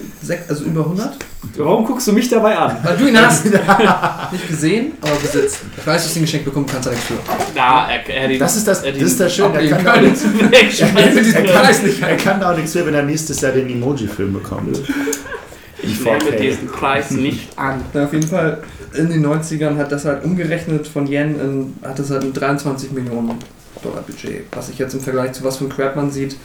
also 0.49 0.65
über 0.65 0.81
100. 0.81 1.17
Warum 1.59 1.85
guckst 1.85 2.09
du 2.09 2.13
mich 2.13 2.29
dabei 2.29 2.57
an? 2.57 2.79
Weil 2.83 2.97
du 2.97 3.09
ihn 3.09 3.19
hast. 3.21 3.45
nicht 4.33 4.49
gesehen, 4.49 4.93
aber 5.03 5.15
besitzt. 5.17 5.59
Ich 5.77 5.87
weiß, 5.87 6.05
dass 6.05 6.13
du 6.15 6.21
ihn 6.21 6.25
geschenkt 6.25 6.47
bekommen 6.47 6.67
kannst, 6.67 6.89
nichts 6.89 7.05
für. 7.05 7.15
Ja, 7.55 7.89
er, 7.91 8.31
er 8.31 8.39
Das 8.39 8.57
ist 8.57 8.67
das, 8.67 8.83
er 8.83 8.93
das, 8.93 9.03
ist 9.03 9.21
das 9.21 9.35
Schöne. 9.35 9.61
Er 9.61 9.69
kann, 9.69 9.85
da 9.85 9.91
auch 9.91 9.95
können. 9.97 10.09
nichts, 10.09 10.25
er, 11.35 11.45
kann, 11.45 12.01
er 12.09 12.17
kann 12.17 12.41
da 12.41 12.53
auch 12.53 12.57
nichts 12.57 12.73
für, 12.73 12.87
wenn 12.87 12.95
er 12.95 13.03
nächstes 13.03 13.41
Jahr 13.43 13.53
den 13.53 13.69
Emoji-Film 13.69 14.33
bekommt. 14.33 14.81
Ich 15.83 16.01
nehme 16.01 16.33
diesen 16.41 16.69
Preis 16.69 17.11
nicht 17.11 17.59
an. 17.59 17.83
Ja, 17.93 18.05
auf 18.05 18.13
jeden 18.13 18.27
Fall 18.27 18.63
in 18.95 19.11
den 19.11 19.27
90ern 19.27 19.77
hat 19.77 19.93
das 19.93 20.05
halt 20.05 20.25
umgerechnet 20.25 20.87
von 20.87 21.07
Yen, 21.07 21.41
in, 21.41 21.75
hat 21.89 21.99
das 21.99 22.11
halt 22.11 22.23
ein 22.25 22.33
23 22.33 22.93
Millionen 22.93 23.35
Dollar 23.83 24.03
Budget. 24.03 24.45
Was 24.53 24.69
ich 24.69 24.79
jetzt 24.79 24.95
im 24.95 25.01
Vergleich 25.01 25.33
zu 25.33 25.45
was 25.45 25.59
für 25.59 25.65
ein 25.65 25.71
Crap 25.71 25.97
man 25.97 26.11
sieht. 26.11 26.37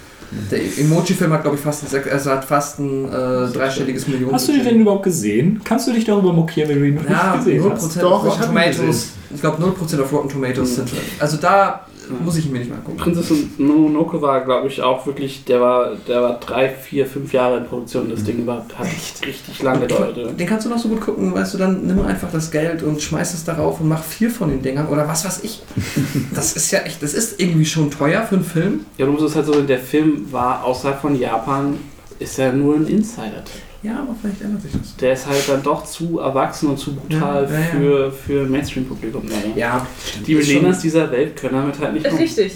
Der 0.50 0.60
Emoji-Film 0.80 1.32
hat, 1.32 1.44
glaube 1.44 1.58
ich, 1.58 1.62
fast 1.62 1.84
ein, 1.94 2.12
also 2.12 2.32
hat 2.32 2.44
fast 2.46 2.80
ein 2.80 3.06
äh, 3.06 3.52
dreistelliges 3.52 4.08
Millionen. 4.08 4.34
Hast 4.34 4.48
du 4.48 4.54
den 4.54 4.64
denn 4.64 4.82
überhaupt 4.82 5.04
gesehen? 5.04 5.62
Kannst 5.64 5.88
du 5.88 5.94
dich 5.94 6.06
darüber 6.06 6.34
mokieren, 6.34 6.70
wenn 6.70 6.80
du 6.80 6.88
ihn 6.88 6.96
noch 6.96 7.08
Ja, 7.08 7.36
nicht 7.36 7.46
gesehen 7.46 7.64
0% 7.64 7.72
hast? 7.72 8.02
Doch, 8.02 8.26
Rotten 8.26 8.42
Tomatoes. 8.42 9.10
Ich 9.34 9.42
glaube 9.42 9.64
0% 9.64 10.02
auf 10.02 10.12
Rotten 10.12 10.30
Tomatoes 10.30 10.76
sind. 10.76 10.90
Also 11.20 11.38
da 11.38 11.86
muss 12.24 12.38
ich 12.38 12.50
mir 12.50 12.60
nicht 12.60 12.70
mal 12.70 12.78
angucken. 12.78 12.98
Prinzessin 12.98 13.52
Mononoke 13.58 14.22
war, 14.22 14.42
glaube 14.42 14.68
ich, 14.68 14.82
auch 14.82 15.06
wirklich, 15.06 15.44
der 15.46 15.62
war, 15.62 15.92
der 16.08 16.22
war 16.22 16.40
drei, 16.40 16.70
vier, 16.70 17.06
fünf 17.06 17.34
Jahre 17.34 17.58
in 17.58 17.66
Produktion. 17.66 18.10
Das 18.10 18.24
Ding 18.24 18.46
war, 18.46 18.66
hat 18.76 18.88
richtig 19.26 19.62
lange 19.62 19.82
gedauert. 19.82 20.18
Den 20.40 20.48
kannst 20.48 20.66
du 20.66 20.70
noch 20.70 20.78
so 20.78 20.90
gut 20.90 21.02
gucken, 21.02 21.34
weißt 21.34 21.54
du, 21.54 21.58
dann 21.58 21.86
nimm 21.86 22.02
einfach 22.06 22.32
das 22.32 22.52
Geld 22.52 22.84
und 22.84 23.02
schmeiß 23.02 23.34
es 23.34 23.44
darauf 23.44 23.80
und 23.80 23.88
mach 23.88 24.04
vier 24.04 24.30
von 24.30 24.50
den 24.50 24.62
Dingern 24.62 24.88
oder 24.88 25.08
was 25.08 25.26
weiß 25.26 25.44
ich. 25.44 25.62
Das 26.34 26.54
ist 26.56 26.72
ja 26.72 26.80
echt, 26.80 27.02
das 27.04 27.14
ist 27.14 27.40
irgendwie 27.40 27.66
schon 27.66 27.92
teuer 27.92 28.24
für 28.24 28.36
einen 28.36 28.44
Film. 28.44 28.86
Ja, 28.98 29.06
du 29.06 29.12
musst 29.12 29.26
es 29.26 29.36
halt 29.36 29.46
so, 29.46 29.62
der 29.62 29.80
Film 29.80 30.32
war 30.32 30.64
außerhalb 30.64 31.00
von 31.00 31.18
Japan, 31.20 31.78
ist 32.20 32.38
ja 32.38 32.52
nur 32.52 32.76
ein 32.76 32.88
Insider. 32.88 33.44
Ja, 33.84 33.96
aber 34.00 34.16
vielleicht 34.22 34.42
ändert 34.42 34.62
sich 34.62 34.72
das. 34.72 34.96
Der 34.96 35.12
ist 35.12 35.28
halt 35.28 35.44
dann 35.50 35.62
doch 35.62 35.84
zu 35.84 36.20
erwachsen 36.20 36.70
und 36.70 36.80
zu 36.80 36.96
brutal 36.96 37.44
Ja, 37.44 37.50
ja, 37.52 37.60
ja. 37.60 37.66
für, 37.72 38.12
für 38.14 38.46
Mainstream-Publikum. 38.46 39.24
Ja, 39.58 39.86
Die 40.26 40.34
ist 40.34 40.46
schon- 40.48 40.56
Milenas 40.56 40.80
dieser 40.80 41.12
Welt 41.12 41.36
können 41.36 41.56
damit 41.56 41.78
halt 41.82 41.94
nicht 41.94 42.10
um. 42.10 42.18
Richtig. 42.18 42.54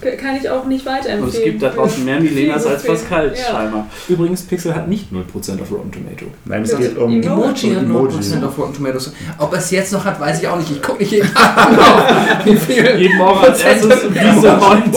K- 0.00 0.14
Kann 0.16 0.36
ich 0.36 0.48
auch 0.48 0.64
nicht 0.66 0.86
weiterempfehlen. 0.86 1.22
Und 1.24 1.34
es 1.34 1.42
gibt 1.42 1.62
da 1.62 1.70
draußen 1.70 2.04
mehr 2.04 2.20
Milenas 2.20 2.64
als 2.64 2.84
Pascal, 2.84 3.32
Ja. 3.36 3.52
scheinbar. 3.56 3.88
Übrigens, 4.08 4.42
Pixel 4.42 4.72
hat 4.72 4.86
nicht 4.88 5.10
0% 5.12 5.60
auf 5.60 5.72
Rotten 5.72 5.90
Tomato. 5.90 6.26
Nein, 6.44 6.62
es 6.62 6.70
Ja. 6.70 6.78
geht 6.78 6.96
um 6.96 7.20
Emoji 7.22 7.74
hat 7.74 7.82
Emoji. 7.82 8.14
0% 8.14 8.44
auf 8.44 8.56
Rotten 8.56 8.74
Tomatoes. 8.74 9.12
Ob 9.38 9.52
er 9.52 9.58
es 9.58 9.70
jetzt 9.72 9.92
noch 9.92 10.04
hat, 10.04 10.20
weiß 10.20 10.40
ich 10.40 10.46
auch 10.46 10.58
nicht. 10.58 10.70
Ich 10.70 10.80
gucke 10.80 11.00
nicht 11.00 11.10
jeden 11.10 11.34
Tag 11.34 11.68
auf, 11.76 12.46
wie 12.46 12.54
viel. 12.56 13.00
Jeden 13.00 13.18
Morgen 13.18 13.40
als 13.44 13.62
erstes 13.62 13.88
diese 14.12 14.60
heute 14.60 14.90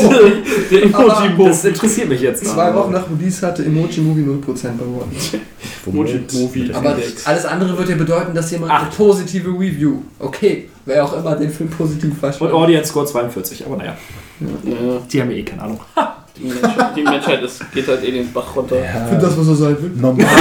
der 0.69 0.85
Aber 0.93 1.05
Emoji-Move. 1.07 1.49
Das 1.49 1.65
interessiert 1.65 2.07
mich 2.07 2.21
jetzt. 2.21 2.45
Zwei 2.45 2.71
Wochen 2.75 2.91
nach 2.91 3.05
Release 3.09 3.43
hatte 3.45 3.65
Emoji 3.65 3.99
Movie 4.01 4.21
0% 4.21 4.77
bei 4.77 4.85
Rotten. 4.85 5.15
Emoji-Movie. 5.85 6.71
Aber 6.73 6.95
alles 7.25 7.45
andere 7.45 7.77
wird 7.77 7.89
ja 7.89 7.95
bedeuten, 7.95 8.33
dass 8.33 8.51
jemand 8.51 8.71
eine 8.71 8.81
Acht. 8.81 8.97
positive 8.97 9.49
Review. 9.49 9.97
Okay, 10.19 10.69
wer 10.85 11.03
auch 11.05 11.13
immer 11.13 11.35
den 11.35 11.49
Film 11.51 11.69
positiv 11.69 12.11
Und 12.11 12.19
versteht. 12.19 12.51
Audience 12.51 12.89
Score 12.89 13.05
42, 13.05 13.65
aber 13.65 13.77
naja, 13.77 13.95
Ja, 14.39 14.47
die 15.11 15.21
haben 15.21 15.31
ja 15.31 15.37
eh 15.37 15.43
keine 15.43 15.61
Ahnung. 15.63 15.79
die, 16.37 16.43
Menschheit, 16.47 16.95
die 16.95 17.03
Menschheit 17.03 17.43
ist, 17.43 17.71
geht 17.73 17.87
halt 17.87 18.03
eh 18.03 18.11
den 18.11 18.31
Bach 18.31 18.55
runter. 18.55 18.75
Für 19.09 19.15
das, 19.17 19.37
was 19.37 19.47
er 19.47 19.55
sein 19.55 19.77
will. 19.81 19.91
Normal. 19.95 20.25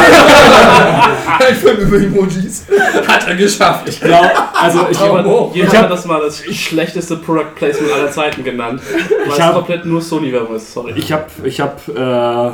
Ein 1.48 1.54
Film 1.56 1.76
über 1.78 1.96
Emojis. 1.96 2.64
Hat 3.06 3.26
er 3.28 3.34
geschafft. 3.36 3.88
Ich 3.88 4.00
glaube, 4.00 4.30
also 4.54 4.86
ich, 4.90 5.00
Oh, 5.00 5.04
Jemand, 5.04 5.26
oh. 5.26 5.50
Ich 5.54 5.76
hat 5.76 5.90
das 5.90 6.04
mal 6.04 6.20
das 6.20 6.38
schlechteste 6.44 7.16
Product 7.16 7.54
Placement 7.56 7.92
aller 7.92 8.10
Zeiten 8.10 8.44
genannt. 8.44 8.80
Weil 9.26 9.32
es 9.36 9.40
hab- 9.40 9.54
komplett 9.54 9.84
nur 9.84 10.00
Sony-Werbung 10.00 10.56
ist, 10.56 10.72
sorry. 10.72 10.92
ich 10.96 11.10
habe 11.12 11.24
ich 11.44 11.60
hab, 11.60 11.80
äh, 11.88 12.50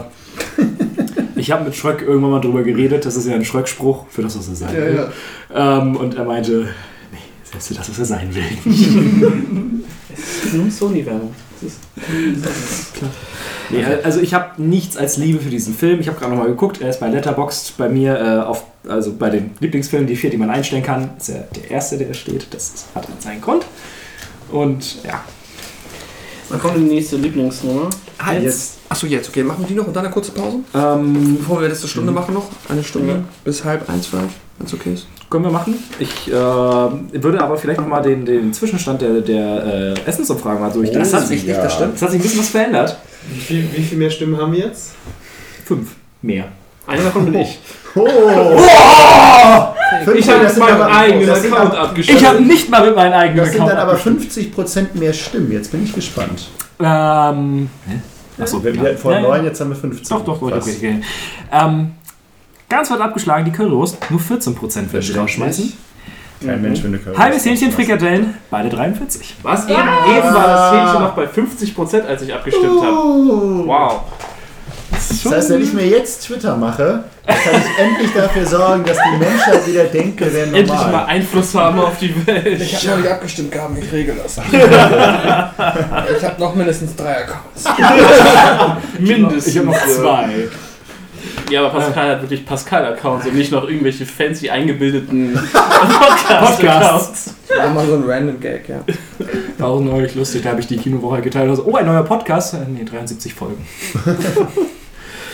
ich 1.47 1.53
hab 1.53 1.65
mit 1.65 1.77
Schröck 1.77 2.03
irgendwann 2.03 2.33
mal 2.33 2.41
drüber 2.41 2.65
geredet, 2.65 3.07
das 3.07 3.15
ist 3.17 3.29
ja 3.29 3.35
ein 3.37 3.45
Schröck-Spruch 3.45 4.07
für 4.11 4.23
das, 4.23 4.37
was 4.37 4.49
er 4.49 4.55
sein 4.57 4.75
Ja, 4.75 4.81
will. 4.81 5.09
ja. 5.55 5.79
Ähm, 5.79 5.95
und 5.97 6.17
er 6.17 6.25
meinte, 6.25 6.69
nee, 7.13 7.19
selbst 7.45 7.69
für 7.69 7.75
das, 7.75 7.89
was 7.89 7.99
er 8.01 8.05
sein 8.05 8.35
will. 8.35 8.43
Es 10.19 10.47
ist 10.47 10.55
nur 10.55 10.71
Sony-Werbung. 10.71 11.35
Nee, 13.71 13.85
also 14.03 14.21
ich 14.21 14.33
habe 14.33 14.61
nichts 14.63 14.97
als 14.97 15.19
Liebe 15.19 15.39
für 15.39 15.51
diesen 15.51 15.75
Film. 15.75 16.01
Ich 16.01 16.09
habe 16.09 16.19
gerade 16.19 16.33
nochmal 16.33 16.49
geguckt, 16.49 16.81
er 16.81 16.89
ist 16.89 17.01
bei 17.01 17.09
Letterboxd 17.09 17.77
bei 17.77 17.89
mir 17.91 18.19
äh, 18.19 18.39
auf, 18.47 18.65
also 18.89 19.13
bei 19.13 19.29
den 19.29 19.51
Lieblingsfilmen, 19.61 20.07
die 20.09 20.17
vier, 20.17 20.31
die 20.31 20.39
man 20.39 20.49
einstellen 20.49 20.83
kann, 20.83 21.11
ist 21.19 21.29
er 21.29 21.47
der 21.55 21.71
erste, 21.71 21.99
der 21.99 22.15
steht. 22.15 22.47
Das 22.55 22.87
hat 22.95 23.07
seinen 23.21 23.41
Grund. 23.43 23.67
Und 24.51 25.03
ja. 25.05 25.23
Dann 26.49 26.61
kommt 26.61 26.77
die 26.77 26.81
nächste 26.81 27.17
Lieblingsnummer. 27.17 27.91
Ah, 28.19 28.33
jetzt. 28.35 28.79
Achso, 28.89 29.07
jetzt. 29.07 29.29
Okay, 29.29 29.43
machen 29.43 29.61
wir 29.61 29.67
die 29.67 29.75
noch 29.75 29.87
und 29.87 29.95
dann 29.97 30.05
eine 30.05 30.13
kurze 30.15 30.31
Pause? 30.31 30.59
Ähm, 30.75 31.37
Bevor 31.39 31.61
wir 31.61 31.69
letzte 31.69 31.89
Stunde 31.89 32.13
machen 32.13 32.35
noch. 32.35 32.47
Eine 32.69 32.85
Stunde 32.85 33.13
Ja. 33.15 33.19
bis 33.45 33.65
halb 33.65 33.89
eins 33.91 34.07
vielleicht, 34.07 34.29
wenn 34.59 34.67
es 34.67 34.73
okay 34.75 34.95
ist. 34.95 35.07
können 35.29 35.45
wir 35.45 35.51
machen. 35.51 35.75
Ich 35.99 36.29
äh, 36.29 36.33
würde 36.33 37.43
aber 37.43 37.57
vielleicht 37.57 37.81
nochmal 37.81 38.03
den, 38.03 38.25
den 38.25 38.53
Zwischenstand 38.53 39.03
der, 39.03 39.21
der 39.23 39.95
äh, 39.97 40.09
Essensumfragen 40.09 40.61
mal 40.61 40.71
durchgehen. 40.71 41.01
Das 41.01 41.11
das, 41.11 41.23
hat 41.23 41.29
sich 41.29 41.43
nicht, 41.43 41.57
ja. 41.57 41.63
das 41.65 41.75
stimmt. 41.75 41.95
das 41.95 42.03
hat 42.03 42.11
sich 42.13 42.21
ein 42.21 42.23
bisschen 42.23 42.41
was 42.41 42.49
verändert. 42.49 42.97
Wie 43.35 43.41
viel, 43.41 43.69
wie 43.75 43.83
viel 43.83 43.99
mehr 43.99 44.11
Stimmen 44.11 44.37
haben 44.41 44.53
wir 44.53 44.67
jetzt? 44.67 44.93
Fünf 45.65 45.97
mehr. 46.23 46.45
Einer 46.87 47.03
davon 47.03 47.25
bin 47.25 47.35
ich. 47.41 47.59
Oh! 47.97 48.07
Fünf- 50.05 50.19
Ich 50.19 50.29
habe 50.31 50.59
meinen 50.59 50.83
eigenen 50.83 51.31
Account 51.31 51.75
abgeschlossen. 51.75 52.19
Ich 52.19 52.27
habe 52.29 52.43
nicht 52.43 52.71
mal 52.71 52.87
mit 52.87 52.97
meinem 52.97 53.13
eigenen 53.13 53.39
Das 53.39 53.53
sind 53.53 53.61
Account 53.61 53.73
dann 53.73 53.79
aber 53.81 53.93
abgestimmt. 53.93 54.23
50% 54.33 54.95
mehr 54.99 55.13
Stimmen. 55.13 55.53
Jetzt 55.53 55.71
bin 55.73 55.85
ich 55.85 55.93
gespannt. 55.93 56.49
Ähm, 56.81 57.69
Achso, 58.39 58.63
Wir, 58.63 58.75
wir 58.75 58.81
hatten 58.83 58.99
vor 58.99 59.13
Ja, 59.13 59.19
ja. 59.21 59.29
9, 59.29 59.45
jetzt 59.45 59.61
haben 59.61 59.71
wir 59.71 59.77
15. 59.77 60.17
Doch, 60.17 60.25
doch, 60.25 60.43
okay, 60.43 60.55
okay. 60.55 60.75
okay. 60.77 61.01
Ähm, 61.53 61.93
ganz 62.69 62.91
weit 62.91 63.01
abgeschlagen, 63.01 63.45
die 63.47 63.51
Currywurst, 63.53 63.99
nur 64.11 64.21
14% 64.21 64.93
würde 64.93 64.99
ich 64.99 65.17
rausschmeißen. 65.17 65.73
Kein 66.45 66.61
Mensch 66.61 66.83
will 66.83 66.89
eine 66.91 66.99
Currywurst 66.99 67.19
Halbes 67.23 67.45
Hähnchen. 67.47 67.73
Frikadellen, 67.73 68.35
beide 68.51 68.69
43. 68.69 69.37
Was? 69.43 69.65
Eben, 69.65 69.73
eben 69.73 70.35
war 70.35 70.47
das 70.47 70.73
Hähnchen 70.73 71.03
noch 71.03 71.13
bei 71.15 71.25
50%, 71.25 72.07
als 72.07 72.23
ich 72.23 72.35
abgestimmt 72.35 72.83
habe. 72.83 72.93
Oh. 72.95 73.63
Wow. 73.67 74.01
Das 74.97 75.33
heißt, 75.33 75.51
wenn 75.51 75.63
ich 75.63 75.73
mir 75.73 75.87
jetzt 75.87 76.27
Twitter 76.27 76.57
mache, 76.57 77.05
kann 77.27 77.37
ich 77.37 77.83
endlich 77.83 78.13
dafür 78.15 78.47
sorgen, 78.47 78.85
dass 78.85 78.97
die 78.97 79.19
Menschheit 79.19 79.67
wieder 79.67 79.85
denkt, 79.85 80.21
wir 80.21 80.33
wären 80.33 80.55
Endlich 80.55 80.79
mal. 80.79 81.05
Einfluss 81.07 81.55
haben 81.55 81.79
auf 81.79 81.99
die 81.99 82.27
Welt. 82.27 82.61
Ich 82.61 82.77
habe 82.77 82.89
noch 82.89 82.97
nicht 82.99 83.11
abgestimmt 83.11 83.53
gehabt, 83.53 83.79
ich 83.79 83.93
regel 83.93 84.17
das. 84.23 84.39
ich 84.53 86.25
habe 86.25 86.41
noch 86.41 86.55
mindestens 86.55 86.97
drei 86.97 87.25
Accounts. 87.25 87.65
Mindestens. 88.99 89.47
Ich 89.49 89.59
habe 89.59 89.67
noch 89.69 89.87
zwei. 89.87 90.49
Ja, 91.51 91.65
aber 91.65 91.79
Pascal 91.79 92.11
hat 92.11 92.23
wirklich 92.23 92.45
Pascal-Accounts 92.45 93.27
und 93.27 93.37
nicht 93.37 93.53
noch 93.53 93.69
irgendwelche 93.69 94.05
fancy 94.05 94.51
eingebildeten 94.51 95.35
Podcast-Accounts. 95.53 97.35
Immer 97.65 97.87
so 97.87 97.95
ein 97.95 98.05
random 98.05 98.41
Gag, 98.41 98.69
ja. 98.69 98.81
War 99.59 99.69
auch 99.69 99.81
neulich 99.81 100.15
lustig, 100.17 100.43
da 100.43 100.51
habe 100.51 100.61
ich 100.61 100.67
die 100.67 100.77
Kinowoche 100.77 101.23
geteilt. 101.23 101.49
Also, 101.49 101.65
oh, 101.65 101.77
ein 101.77 101.87
neuer 101.87 102.03
Podcast. 102.03 102.55
Äh, 102.55 102.59
Nee, 102.69 102.85
73 102.85 103.33
Folgen. 103.33 103.65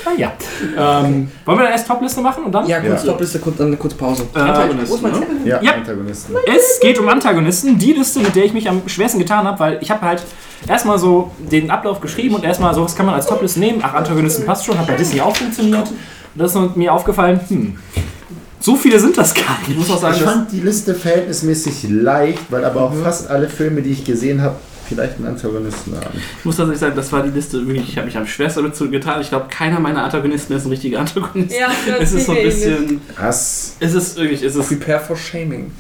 Ah 0.05 0.11
ja. 0.17 0.33
Ähm, 0.77 1.31
wollen 1.45 1.59
wir 1.59 1.71
erst 1.71 1.87
Topliste 1.87 2.21
machen 2.21 2.45
und 2.45 2.53
dann? 2.53 2.67
Ja, 2.67 2.81
kurz 2.81 3.05
Ja. 3.05 3.13
Topliste, 3.13 3.39
kurz, 3.39 3.57
dann 3.57 3.69
eine 3.69 3.77
kurze 3.77 3.97
Pause. 3.97 4.25
Äh, 4.35 4.39
Antagonisten, 4.39 5.03
ne? 5.03 5.13
Zettel? 5.13 5.37
Ja, 5.45 5.63
Ja. 5.63 5.73
Antagonisten. 5.75 6.35
Es 6.47 6.81
geht 6.81 6.99
um 6.99 7.09
Antagonisten, 7.09 7.79
die 7.79 7.93
Liste, 7.93 8.21
mit 8.21 8.35
der 8.35 8.45
ich 8.45 8.53
mich 8.53 8.69
am 8.69 8.89
schwersten 8.89 9.19
getan 9.19 9.47
habe, 9.47 9.59
weil 9.61 9.79
ich 9.81 9.91
habe 9.91 10.03
halt 10.03 10.23
erstmal 10.69 10.99
so 10.99 11.31
den 11.39 11.71
Ablauf 11.71 12.01
geschrieben 12.01 12.35
und 12.35 12.45
erstmal 12.45 12.75
so, 12.75 12.85
was 12.85 12.95
kann 12.95 13.07
man 13.07 13.15
als 13.15 13.27
Topliste 13.27 13.61
nehmen? 13.61 13.81
Ach, 13.83 13.95
Antagonisten 13.95 14.45
passt 14.47 14.65
schon, 14.65 14.79
hat 14.79 14.87
bei 14.87 14.97
Disney 14.97 15.21
auch 15.21 15.35
funktioniert. 15.37 15.89
Und 15.89 16.41
das 16.41 16.55
ist 16.55 16.77
mir 16.77 16.93
aufgefallen, 16.93 17.41
hm, 17.49 17.77
so 18.61 18.77
viele 18.77 18.99
sind 19.01 19.19
das 19.19 19.35
gar 19.35 19.59
nicht. 19.61 19.71
Ich 19.71 19.77
muss 19.77 19.91
auch 19.91 20.01
sagen, 20.01 20.15
Ich 20.17 20.23
fand 20.23 20.53
die 20.53 20.61
Liste 20.61 20.95
verhältnismäßig 20.95 21.89
leicht, 21.91 22.51
weil 22.51 22.65
aber 22.65 22.83
auch 22.83 22.93
fast 23.03 23.29
alle 23.29 23.49
Filme, 23.49 23.83
die 23.83 23.91
ich 23.91 24.05
gesehen 24.05 24.41
habe, 24.41 24.55
vielleicht 24.89 25.17
einen 25.17 25.27
Antagonisten 25.29 25.95
haben. 25.95 26.19
Ich 26.39 26.45
muss 26.45 26.57
tatsächlich 26.57 26.81
sagen, 26.81 26.97
das 26.97 27.13
war 27.13 27.23
die 27.23 27.31
Liste, 27.31 27.67
wirklich, 27.67 27.89
ich 27.89 27.97
habe 27.97 28.07
mich 28.07 28.17
am 28.17 28.27
schwersten 28.27 28.63
damit 28.63 28.93
getan. 28.93 29.21
Ich 29.21 29.29
glaube, 29.29 29.47
keiner 29.49 29.81
meiner 29.81 30.03
Antagonisten 30.05 30.55
ist 30.55 30.65
ein 30.65 30.71
richtiger 30.71 31.01
Antagonist. 31.01 31.55
Ja, 31.59 31.69
Es 32.01 32.13
ist 32.13 32.27
so 32.27 32.33
ein 32.33 32.43
bisschen. 32.43 33.01
Hass. 33.17 33.77
Es 33.81 33.95
ist 33.95 34.17
wirklich, 34.17 34.43
es 34.43 34.57
ist. 34.57 34.69
Prepare 34.69 35.01
for 35.01 35.17
shaming. 35.17 35.71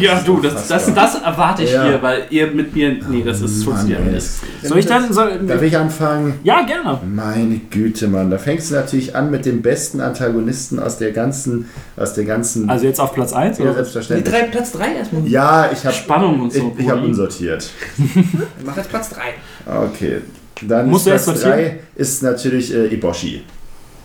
Ja, 0.00 0.20
du, 0.24 0.40
das, 0.40 0.68
das, 0.68 0.92
das 0.92 1.14
erwarte 1.22 1.62
ich 1.62 1.72
Ja. 1.72 1.84
hier, 1.84 2.02
weil 2.02 2.24
ihr 2.30 2.48
mit 2.48 2.74
mir. 2.74 2.96
Nee, 3.08 3.22
das 3.24 3.40
ist 3.40 3.64
funktioniert 3.64 4.04
nicht. 4.10 4.26
soll 4.62 4.78
ich 4.78 4.86
dann, 4.86 5.12
soll, 5.12 5.38
Darf 5.46 5.62
ich 5.62 5.76
anfangen? 5.76 6.34
ja, 6.42 6.62
gerne. 6.62 6.98
Meine 7.06 7.60
Güte, 7.70 8.08
Mann. 8.08 8.30
Da 8.30 8.38
fängst 8.38 8.70
du 8.70 8.74
natürlich 8.74 9.14
an 9.16 9.30
mit 9.30 9.46
dem 9.46 9.62
besten 9.62 10.00
Antagonisten 10.00 10.78
aus 10.78 10.98
der 10.98 11.12
ganzen, 11.12 11.68
aus 11.96 12.14
der 12.14 12.24
ganzen. 12.24 12.68
Also 12.68 12.86
jetzt 12.86 13.00
auf 13.00 13.14
Platz 13.14 13.32
1? 13.32 13.58
ja, 13.58 13.64
Oder? 13.64 13.70
Die 13.72 13.76
selbstverständlich. 13.76 14.34
drei, 14.34 14.42
Platz 14.44 14.72
3 14.72 14.94
erstmal. 14.94 15.26
Ja, 15.26 15.70
ich 15.72 15.84
habe 15.84 15.94
Spannung 15.94 16.40
und 16.40 16.54
ich, 16.54 16.60
so. 16.60 16.74
ich 16.78 16.88
habe 16.88 17.00
Brudi. 17.02 17.10
unsortiert. 18.58 18.66
Mach 18.66 18.76
jetzt 18.76 18.90
Platz 18.90 19.08
3. 19.10 19.84
Okay. 19.86 20.20
Dann 20.62 20.90
Musst 20.90 21.06
ist 21.06 21.12
Platz 21.12 21.24
sortieren? 21.24 21.52
3 21.52 21.78
ist 21.96 22.22
natürlich 22.22 22.74
äh, 22.74 22.92
Eboshi. 22.94 23.42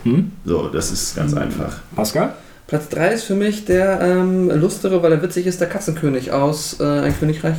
Hm? 0.03 0.31
So, 0.45 0.67
das 0.69 0.91
ist 0.91 1.15
ganz 1.15 1.33
einfach. 1.33 1.79
Pascal? 1.95 2.33
Platz 2.67 2.89
3 2.89 3.13
ist 3.13 3.23
für 3.23 3.35
mich 3.35 3.65
der 3.65 4.01
ähm, 4.01 4.49
lustere, 4.49 5.03
weil 5.03 5.11
er 5.11 5.21
witzig 5.21 5.45
ist, 5.45 5.61
der 5.61 5.69
Katzenkönig 5.69 6.31
aus 6.31 6.79
äh, 6.79 6.83
Ein 6.83 7.19
Königreich. 7.19 7.57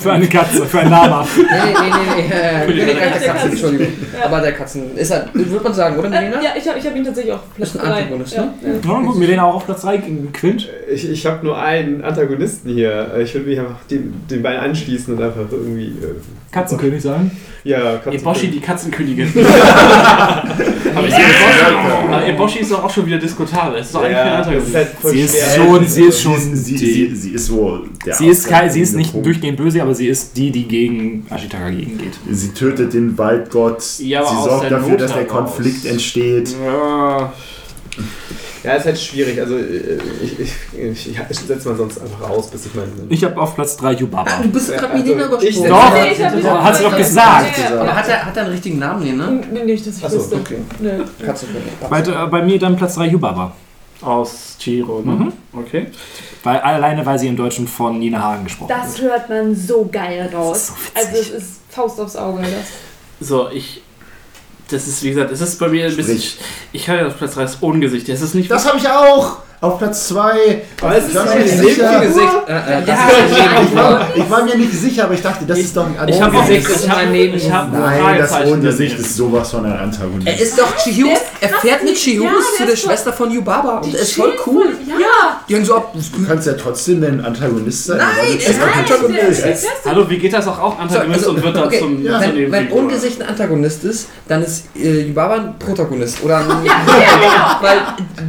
Für 0.00 0.12
eine 0.12 0.28
Katze, 0.28 0.64
für 0.64 0.80
ein 0.80 0.90
Lama. 0.90 1.26
Nee, 1.36 1.42
nee, 1.42 1.72
nee, 1.72 2.28
nee. 2.28 2.34
Äh, 2.34 2.66
Königreich 2.66 2.86
der 2.86 2.94
Der 2.94 3.10
Katzen, 3.10 3.32
Katzen. 3.32 3.50
Entschuldigung. 3.50 3.86
Ja. 4.18 4.26
Aber 4.26 4.40
der 4.40 4.52
Katzen. 4.52 4.96
Ist 4.96 5.10
er, 5.10 5.28
würde 5.32 5.64
man 5.64 5.74
sagen, 5.74 5.98
oder 5.98 6.06
Äh, 6.06 6.10
Milena? 6.10 6.40
ja, 6.42 6.50
ich 6.56 6.68
habe 6.68 6.78
ich 6.78 6.86
hab 6.86 6.94
ihn 6.96 7.04
tatsächlich 7.04 7.32
auch 7.34 7.40
Platz 7.56 7.70
Ist 7.74 7.80
ein 7.80 7.90
3. 7.90 7.96
Antagonist, 8.02 8.32
ja, 8.36 8.42
ne? 8.42 8.52
ja. 8.62 8.68
Ja, 8.92 9.00
gut, 9.00 9.16
mir 9.16 9.26
den 9.26 9.40
auch 9.40 9.54
auf 9.56 9.66
Platz 9.66 9.82
3 9.82 10.02
Quint. 10.32 10.68
Ich, 10.92 11.10
ich 11.10 11.26
habe 11.26 11.44
nur 11.44 11.58
einen 11.60 12.02
Antagonisten 12.04 12.70
hier. 12.72 13.12
Ich 13.20 13.34
würde 13.34 13.48
mich 13.48 13.58
einfach 13.58 13.80
den, 13.90 14.14
den 14.30 14.42
beiden 14.42 14.60
anschließen 14.60 15.16
und 15.16 15.22
einfach 15.22 15.46
irgendwie. 15.50 15.92
Katzenkönig 16.50 17.02
sagen. 17.02 17.30
ja, 17.64 17.96
Katzen- 17.96 18.12
Eboshi, 18.14 18.48
die 18.48 18.60
Katzenkönigin. 18.60 19.32
aber, 20.94 21.06
Eboshi, 21.06 21.22
aber 22.10 22.26
Eboshi 22.26 22.58
ist 22.60 22.70
doch 22.72 22.84
auch 22.84 22.90
schon 22.90 23.04
wieder 23.06 23.18
diskutabel. 23.18 23.80
Es 23.80 23.86
ist 23.86 23.94
doch 23.94 24.02
eigentlich 24.02 24.16
kein 24.16 24.26
Ja, 24.26 24.36
Antagonist. 24.38 24.68
ist 24.68 24.74
halt 24.74 24.88
voll 25.00 25.10
Sie 25.12 25.20
ist 25.20 25.54
schon, 25.56 25.86
sie 25.86 26.02
ist 26.04 26.22
schon 26.22 26.56
sie, 26.56 26.72
die, 26.76 26.86
sie, 26.86 27.14
sie 27.16 27.30
ist 27.32 27.52
wohl 27.52 27.88
der 28.06 28.14
sie 28.14 28.26
ist, 28.28 28.48
kein, 28.48 28.70
sie 28.70 28.80
ist 28.80 28.94
nicht 28.96 29.12
Punkt. 29.12 29.26
durchgehend 29.26 29.56
böse, 29.58 29.82
aber 29.82 29.94
sie 29.94 30.08
ist 30.08 30.36
die, 30.36 30.50
die 30.50 30.66
gegen 30.66 31.26
Ashitaka 31.30 31.68
gegengeht. 31.70 32.14
Sie 32.30 32.48
tötet 32.48 32.94
den 32.94 33.16
Waldgott. 33.18 33.82
Ja, 33.98 34.24
sie 34.24 34.34
aus 34.36 34.44
sorgt 34.44 34.70
dafür, 34.70 34.88
Not 34.90 35.00
dass 35.02 35.12
der. 35.12 35.24
Konflikt 35.26 35.84
entsteht. 35.84 36.54
Ja. 36.64 37.32
Ja, 38.64 38.72
ist 38.74 38.86
halt 38.86 38.98
schwierig. 38.98 39.40
Also, 39.40 39.56
äh, 39.56 39.98
ich, 40.22 40.38
ich, 40.40 40.52
ich, 40.76 41.18
ich 41.30 41.38
setze 41.38 41.68
mal 41.68 41.76
sonst 41.76 42.00
einfach 42.00 42.28
aus, 42.30 42.48
bis 42.50 42.66
ich 42.66 42.74
meinen. 42.74 43.06
Ich 43.08 43.22
habe 43.24 43.40
auf 43.40 43.54
Platz 43.54 43.76
3 43.76 43.92
Yubaba. 43.92 44.30
Du 44.42 44.48
bist 44.50 44.72
gerade 44.72 44.90
Also, 44.92 45.04
Milena 45.04 45.24
ich- 45.40 45.56
übersprungen. 45.58 45.70
Doch, 45.70 45.94
nicht- 46.34 46.46
hat 46.64 46.76
sie 46.76 46.82
doch 46.82 46.96
gesagt. 46.96 47.60
Aber 47.72 47.94
hat 47.96 48.08
er, 48.08 48.26
hat 48.26 48.36
er 48.36 48.42
einen 48.44 48.52
richtigen 48.52 48.78
Namen? 48.78 49.04
Nee, 49.04 49.12
ne? 49.12 49.40
Nee, 49.52 49.64
Nicht, 49.64 49.86
dass 49.86 49.98
ich 49.98 50.04
Achso, 50.04 50.18
wüsste. 50.18 50.36
okay. 50.36 50.56
Nee. 50.80 50.90
Katzenkönig. 51.24 51.68
Bei, 51.88 52.00
äh, 52.00 52.26
bei 52.28 52.42
mir 52.42 52.58
dann 52.58 52.76
Platz 52.76 52.94
3 52.96 53.06
Yubaba. 53.06 53.52
Aus 54.00 54.56
Chiro, 54.58 55.00
ne? 55.04 55.12
Mhm. 55.12 55.32
Okay. 55.52 55.86
Weil, 56.44 56.58
alleine, 56.60 57.04
weil 57.04 57.18
sie 57.18 57.26
im 57.26 57.36
Deutschen 57.36 57.66
von 57.66 57.98
Nina 57.98 58.22
Hagen 58.22 58.44
gesprochen 58.44 58.68
Das 58.76 59.00
hört 59.00 59.28
man 59.28 59.54
so 59.56 59.88
geil 59.90 60.30
raus. 60.32 60.72
Das 60.94 61.04
ist 61.04 61.12
so 61.12 61.18
also 61.18 61.20
es 61.36 61.42
ist 61.42 61.60
Faust 61.68 62.00
aufs 62.00 62.16
Auge. 62.16 62.42
Das. 62.42 63.28
So, 63.28 63.48
ich. 63.50 63.82
Das 64.70 64.86
ist, 64.86 65.02
wie 65.02 65.10
gesagt, 65.10 65.32
es 65.32 65.40
ist 65.40 65.58
bei 65.58 65.68
mir 65.68 65.86
ein 65.86 65.96
bisschen. 65.96 66.18
Sprich. 66.18 66.38
Ich 66.72 66.88
höre 66.88 67.08
auf 67.08 67.16
Platz 67.16 67.34
3 67.34 67.42
das 67.42 67.56
Ungesicht. 67.56 68.08
Es 68.08 68.20
ist 68.20 68.34
nicht. 68.34 68.50
Das 68.50 68.66
habe 68.66 68.78
ich 68.78 68.88
auch! 68.88 69.38
Auf 69.60 69.78
Platz 69.78 70.08
2. 70.08 70.62
Aber 70.80 70.96
es 70.96 71.06
ist 71.08 71.16
Das 71.16 71.28
ein 71.30 71.42
ist 71.42 71.56
Leben 71.60 71.68
sicher. 71.74 72.00
Gesicht. 72.00 72.28
Äh, 72.46 72.52
äh, 72.52 72.86
Ja, 72.86 72.98
Ich 73.68 73.74
war, 73.74 74.08
ich 74.14 74.30
war 74.30 74.44
mir 74.44 74.56
nicht 74.56 74.72
sicher, 74.72 75.04
aber 75.04 75.14
ich 75.14 75.22
dachte, 75.22 75.44
das 75.46 75.58
ist 75.58 75.76
doch 75.76 75.84
ein 75.86 76.08
ich 76.08 76.22
habe 76.22 76.36
auch 76.36 76.42
Ungesicht 76.42 76.68
nichts. 76.68 76.76
ist 76.76 76.84
Ich 76.84 76.90
habe 76.90 77.00
ein 77.00 77.12
Neben- 77.12 77.36
ich 77.36 77.52
hab 77.52 77.72
Nein, 77.72 78.18
das 78.18 78.30
daneben. 78.30 79.00
ist 79.00 79.16
sowas 79.16 79.50
von 79.50 79.66
ein 79.66 79.72
Antagonist. 79.76 80.28
Er 80.28 80.38
ist 80.40 80.58
doch 80.60 80.76
ist 80.76 80.86
Er 81.40 81.48
fährt 81.48 81.82
mit 81.82 81.94
Chihiro 81.96 82.24
ja, 82.26 82.30
zu 82.56 82.66
der 82.66 82.76
Schwester 82.76 83.12
von 83.12 83.32
Yubaba 83.32 83.78
und 83.78 83.92
er 83.94 84.00
ist 84.00 84.14
voll 84.14 84.32
cool. 84.46 84.66
Ja! 84.86 85.40
Die 85.48 85.54
hängen 85.54 85.64
so 85.64 85.74
ab. 85.76 85.92
Du 85.92 86.26
kannst 86.26 86.46
ja 86.46 86.52
trotzdem 86.52 87.02
ein 87.02 87.24
Antagonist 87.24 87.86
sein. 87.86 87.98
Nein, 87.98 88.08
er 88.16 88.34
nicht 88.34 88.48
ist 88.48 88.60
ein 88.62 88.70
kein 88.70 88.78
Antagonist. 88.84 89.44
Hallo, 89.84 90.08
wie 90.10 90.18
geht 90.18 90.32
das 90.34 90.46
auch? 90.46 90.58
Auch 90.60 90.78
Antagonist 90.78 91.24
So, 91.24 91.30
also, 91.30 91.36
und 91.38 91.42
wird 91.44 91.56
dann 91.56 91.64
okay, 91.64 91.78
zum, 91.80 92.04
Wenn. 92.52 92.68
Ungesicht 92.68 93.20
ein 93.22 93.28
Antagonist 93.28 93.82
ist, 93.84 94.08
dann 94.28 94.44
ist 94.44 94.66
äh, 94.76 95.00
Yubaba 95.02 95.34
ein 95.34 95.58
Protagonist. 95.58 96.22
Oder 96.22 96.38
ein, 96.38 96.46
genau. 96.62 96.68
Weil 97.60 97.78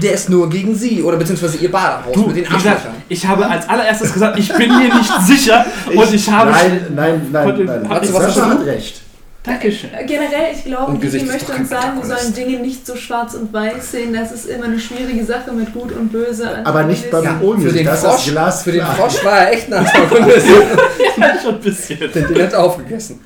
der 0.02 0.14
ist 0.14 0.30
nur 0.30 0.50
gegen 0.50 0.74
sie. 0.76 1.04
Oder 1.04 1.19
beziehungsweise 1.20 1.58
ihr 1.58 1.72
Badehaus 1.72 2.14
Du, 2.14 2.28
mit 2.28 2.38
den 2.38 2.48
Arschlöchern. 2.48 2.96
ich 3.08 3.26
habe 3.28 3.46
als 3.48 3.70
allererstes 3.70 4.14
gesagt, 4.14 4.40
ich 4.40 4.52
bin 4.54 4.70
mir 4.76 4.94
nicht 4.96 5.22
sicher 5.22 5.66
und 5.94 6.14
ich 6.14 6.30
habe. 6.30 6.52
Nein, 6.52 6.82
nein, 6.96 7.22
nein, 7.32 7.66
nein. 7.66 7.90
warte, 7.90 8.14
was 8.14 8.24
Sascha 8.24 8.28
hast 8.28 8.38
du? 8.38 8.60
hat 8.60 8.66
recht. 8.66 9.02
Dankeschön. 9.42 9.90
Generell, 10.06 10.54
ich 10.54 10.66
glaube, 10.66 11.06
ist 11.06 11.26
möchte 11.26 11.54
uns 11.54 11.70
sagen, 11.70 11.98
wir 11.98 12.06
sollen. 12.06 12.34
Dinge 12.34 12.60
nicht 12.60 12.86
so 12.86 12.96
schwarz 12.96 13.36
und 13.36 13.54
weiß 13.54 13.92
sehen. 13.92 14.14
Das 14.14 14.34
ist 14.34 14.46
immer 14.48 14.66
eine 14.66 14.78
schwierige 14.78 15.24
Sache 15.24 15.52
mit 15.54 15.74
Gut 15.74 15.94
und 15.94 16.12
Böse. 16.12 16.60
Aber 16.66 16.84
nicht 16.84 17.10
beim 17.10 17.24
Ja, 17.24 17.38
Ungesicht. 17.40 17.72
für 17.72 17.78
den 17.78 17.86
das 17.86 17.96
ist 17.96 18.04
das 18.04 18.16
Frosch, 18.16 18.32
Glas 18.32 18.64
für 18.64 18.72
den. 18.74 18.86
Frosch 18.86 19.24
war 19.24 19.40
er 19.40 19.54
echt 19.54 19.68
ein 19.72 19.86
Antagonist. 19.86 20.46
Schon 21.44 21.56
ein 21.56 21.60
bisschen. 21.62 22.00
den, 22.00 22.28
den 22.34 22.44
hat 22.44 22.54
er 22.54 22.60
aufgegessen. 22.60 23.20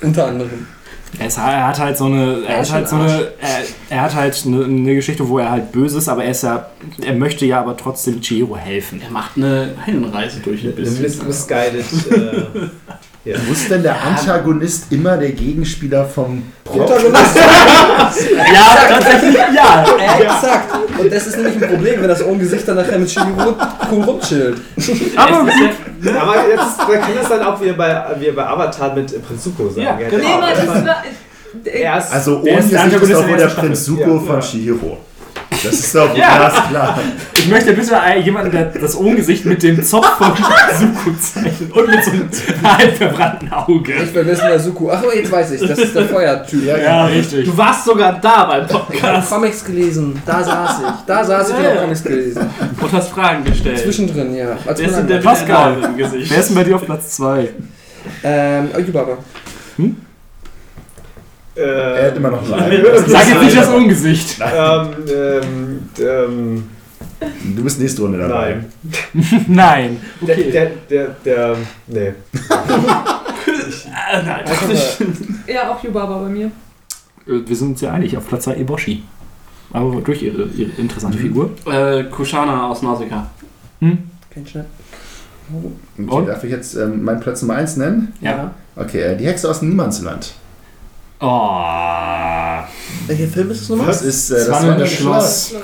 Unter 0.00 0.26
anderem. 0.28 0.66
Er, 1.18 1.26
ist, 1.26 1.38
er 1.38 1.66
hat 1.66 1.78
halt 1.78 1.98
so 1.98 2.04
eine, 2.04 2.42
er 2.46 2.56
Er 2.56 2.60
ist 2.62 2.72
halt 2.72 2.88
so 2.88 2.96
ein 2.96 3.02
eine, 3.02 3.32
er, 3.40 3.64
er 3.90 4.00
hat 4.02 4.14
halt 4.14 4.42
eine, 4.46 4.64
eine 4.64 4.94
Geschichte, 4.94 5.28
wo 5.28 5.38
er 5.38 5.50
halt 5.50 5.72
böse 5.72 5.98
ist, 5.98 6.08
aber 6.08 6.24
er 6.24 6.30
ist 6.30 6.42
ja, 6.42 6.70
er 7.02 7.14
möchte 7.14 7.44
ja 7.46 7.60
aber 7.60 7.76
trotzdem 7.76 8.20
Chihiro 8.20 8.56
helfen. 8.56 9.00
Er 9.02 9.10
macht 9.10 9.36
eine 9.36 9.74
Heldenreise 9.84 10.40
durch 10.40 10.64
ein 10.64 10.74
bisschen. 10.74 11.02
Miss, 11.02 11.22
misguided. 11.22 11.84
Äh, 12.10 12.42
ja. 13.24 13.36
Muss 13.48 13.68
denn 13.68 13.82
der 13.82 14.00
Antagonist 14.02 14.90
immer 14.90 15.16
der 15.16 15.32
Gegenspieler 15.32 16.04
vom 16.06 16.42
Protagonist. 16.64 17.36
Ja, 18.52 18.76
tatsächlich, 18.88 19.36
ja. 19.54 19.84
Exakt. 20.20 20.74
Und 20.98 21.12
das 21.12 21.26
ist 21.26 21.36
nämlich 21.36 21.62
ein 21.62 21.68
Problem, 21.70 22.00
wenn 22.00 22.08
das 22.08 22.22
Ungesicht 22.22 22.66
dann 22.66 22.76
nachher 22.76 22.98
mit 22.98 23.08
Chihiro 23.08 23.54
cool 23.90 24.02
rumchillt. 24.04 24.56
Aber 25.16 25.46
ja- 25.48 26.20
Aber 26.20 26.48
jetzt 26.48 26.78
man 26.78 27.00
kann 27.00 27.10
das 27.20 27.28
dann 27.28 27.42
auch 27.42 27.60
wie 27.62 27.72
bei, 27.72 28.04
wie 28.18 28.30
bei 28.30 28.46
Avatar 28.46 28.94
mit 28.94 29.26
Prinz 29.26 29.44
Zuko 29.44 29.68
sagen. 29.68 29.82
Ja, 29.82 29.96
genau. 30.08 30.16
Nee, 30.16 30.40
Mann, 30.40 30.50
das 30.56 30.86
war, 30.86 31.02
Also 32.12 32.42
der 32.42 32.54
Ungesicht 32.54 32.84
ist 33.02 33.28
wohl 33.28 33.36
der 33.36 33.46
Prinz 33.48 33.86
Ja, 34.20 34.26
von 34.26 34.40
ja. 34.40 34.40
Das 35.62 35.72
ist 35.74 35.94
doch 35.94 36.16
Ja. 36.16 36.36
glasklar. 36.36 36.98
Ich 37.34 37.48
möchte 37.48 37.72
bitte 37.72 37.96
jemanden, 38.22 38.50
der 38.52 38.64
das 38.66 38.94
Ungesicht 38.94 39.44
mit 39.44 39.62
dem 39.62 39.82
Zopf 39.82 40.06
von 40.16 40.32
Suko 40.78 41.16
zeichnet 41.18 41.72
und 41.72 41.88
mit 41.88 42.04
so 42.04 42.10
einem 42.10 42.28
halb 42.62 42.96
verbrannten 42.96 43.52
Auge. 43.52 43.92
Ich 43.94 44.14
will 44.14 44.26
wissen, 44.26 44.44
wer 44.48 44.58
Suku. 44.60 44.90
Ach, 44.90 45.02
oh, 45.06 45.10
jetzt 45.14 45.30
weiß 45.30 45.52
ich. 45.52 45.60
Das 45.66 45.78
ist 45.78 45.94
der 45.94 46.04
Feuertyp. 46.06 46.64
Ja, 46.64 46.76
Ja, 46.78 47.04
richtig. 47.06 47.46
Du 47.46 47.56
warst 47.56 47.84
sogar 47.84 48.18
da 48.20 48.44
beim 48.44 48.66
Ich 48.66 48.72
habe 48.72 48.84
Podcast 48.84 49.30
Comics 49.30 49.64
gelesen. 49.64 50.22
Da 50.26 50.42
saß 50.44 50.78
ich. 50.80 51.04
Da 51.06 51.24
saß 51.24 51.50
ich 51.50 51.56
und 51.56 51.64
habe. 51.64 51.78
Comics 51.80 52.02
gelesen. 52.04 52.50
und 52.80 52.92
hast 52.92 53.10
Fragen 53.10 53.44
gestellt. 53.44 53.78
Zwischendrin, 53.78 54.34
ja. 54.34 54.56
Als 54.66 54.80
Wer 54.80 54.88
ist 54.88 54.96
denn 54.96 55.06
der 55.08 55.18
Pascal. 55.18 55.72
Pascal 55.74 55.90
im 55.90 55.96
Gesicht? 55.96 56.30
Wer 56.30 56.38
ist 56.40 56.48
denn 56.48 56.56
bei 56.56 56.64
dir 56.64 56.76
auf 56.76 56.84
Platz 56.84 57.16
2? 57.16 57.48
Ähm, 58.24 58.68
Yubaba. 58.86 59.18
Äh, 61.60 62.00
Er 62.00 62.06
hat 62.08 62.16
immer 62.16 62.30
noch 62.30 62.44
so 62.44 62.54
einen. 62.54 62.82
Sag 63.06 63.28
jetzt 63.28 63.42
nicht 63.42 63.56
das 63.56 63.68
Ungesicht. 63.68 64.40
ähm, 64.40 64.88
ähm, 65.08 65.82
ähm, 66.00 66.64
Du 67.54 67.62
bist 67.64 67.78
nächste 67.80 68.00
Runde 68.02 68.18
dabei. 68.18 68.60
nein. 68.82 69.44
Nein. 69.48 70.00
Der, 70.22 70.34
Okay. 70.38 70.50
der, 70.50 70.70
der, 70.88 71.06
der, 71.24 71.56
nee. 71.88 72.06
Äh, 72.08 72.12
nein. 74.24 74.44
ja, 75.46 75.70
auch 75.70 75.82
Yubaba 75.84 76.18
bei 76.22 76.28
mir. 76.28 76.46
Äh, 77.26 77.46
Wir 77.46 77.56
sind 77.56 77.68
uns 77.72 77.80
ja 77.82 77.92
einig, 77.92 78.16
auf 78.16 78.26
Platz 78.28 78.44
2 78.44 78.56
Eboshi. 78.56 79.02
Aber 79.72 80.00
durch 80.00 80.22
ihre, 80.22 80.44
ihre 80.44 80.70
interessante 80.78 81.18
Mhm. 81.18 81.22
Figur. 81.22 81.50
Äh, 81.70 82.04
Kushana 82.04 82.68
aus 82.68 82.82
Nausicaa. 82.82 83.30
Hm? 83.80 83.98
Kein 84.32 84.46
Schnitt. 84.46 84.64
Okay, 86.08 86.26
darf 86.26 86.44
ich 86.44 86.50
jetzt 86.50 86.74
ähm, 86.76 87.02
meinen 87.04 87.20
Platz 87.20 87.42
Nummer 87.42 87.54
1 87.56 87.76
nennen? 87.76 88.12
Ja. 88.20 88.52
Okay, 88.76 89.00
äh, 89.02 89.16
die 89.16 89.26
Hexe 89.26 89.48
aus 89.50 89.60
dem 89.60 89.68
Niemandsland. 89.70 90.32
Oh. 91.20 92.64
Welcher 93.06 93.26
Film 93.28 93.50
ist 93.50 93.62
es 93.62 93.68
nochmal? 93.68 93.86
Das 93.88 94.02
ist 94.02 94.30
äh, 94.30 94.34
das 94.36 94.50
Wandelnde 94.50 94.68
Wandelnde 94.84 94.86
Schloss. 94.96 95.48
Schloss. 95.50 95.62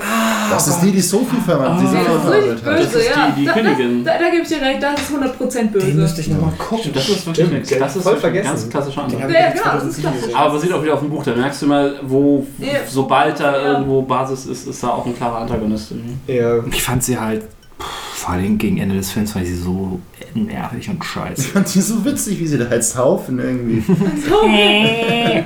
Das 0.51 0.69
ist 0.69 0.81
die, 0.81 0.91
die 0.93 1.01
Sophie 1.01 1.37
verwandt. 1.45 1.81
die 1.81 1.85
Das 1.85 1.93
Sophie 1.93 2.05
ist 2.05 2.11
richtig 2.11 2.61
verwandelt 2.61 2.65
hat. 2.65 2.77
böse, 2.93 3.05
ja. 3.07 3.29
die- 3.31 3.41
die 3.41 3.47
da, 3.47 3.53
Königin. 3.53 4.05
Da, 4.05 4.13
da, 4.13 4.19
da 4.19 4.31
gebe 4.31 4.43
ich 4.43 4.49
dir 4.49 4.61
recht, 4.63 4.83
das 4.83 5.01
ist 5.01 5.11
100% 5.13 5.71
böse. 5.71 5.87
Den 5.87 5.97
müsste 5.97 6.21
ich 6.21 6.29
nochmal 6.29 6.53
gucken. 6.59 6.91
Das 6.93 7.09
ist 7.09 7.27
wirklich 7.27 7.47
eine, 7.49 7.65
Stimmt, 7.65 7.81
das 7.81 7.97
ist 7.97 8.03
voll 8.03 8.17
vergessen. 8.17 8.47
ganz 8.49 8.69
klassischer 8.69 9.05
Ansatz. 9.05 9.21
Ja, 9.21 9.27
genau, 9.27 9.39
das 9.45 9.85
ist 9.85 10.03
2007 10.03 10.13
klassisch. 10.13 10.35
Aber 10.35 10.53
basiert 10.55 10.73
auch 10.75 10.83
wieder 10.83 10.95
auf 10.95 11.01
dem 11.01 11.11
Buch. 11.11 11.23
Da 11.25 11.35
merkst 11.35 11.63
du 11.63 11.67
mal, 11.67 11.95
wo, 12.03 12.47
Ja. 12.59 12.67
sobald 12.89 13.41
da 13.41 13.53
Ja. 13.57 13.73
irgendwo 13.73 14.03
Basis 14.03 14.47
ist, 14.47 14.67
ist 14.69 14.83
da 14.83 14.89
auch 14.89 15.07
ein 15.07 15.17
klarer 15.17 15.39
Antagonist. 15.39 15.93
Mhm. 15.93 16.21
Ja. 16.27 16.59
Ich 16.71 16.83
fand 16.83 17.03
sie 17.05 17.19
halt, 17.19 17.45
vor 17.79 18.35
allem 18.35 18.59
gegen 18.59 18.79
Ende 18.79 18.97
des 18.97 19.11
Films, 19.11 19.33
fand 19.33 19.45
ich 19.45 19.53
sie 19.53 19.59
so 19.59 20.01
nervig 20.35 20.89
und 20.89 21.05
scheiße. 21.05 21.43
Ich 21.43 21.49
fand 21.49 21.75
die 21.75 21.81
so 21.81 22.05
witzig, 22.05 22.41
wie 22.41 22.47
sie 22.47 22.59
da 22.59 22.67
als 22.67 22.97
Haufen 22.97 23.39
irgendwie. 23.39 23.83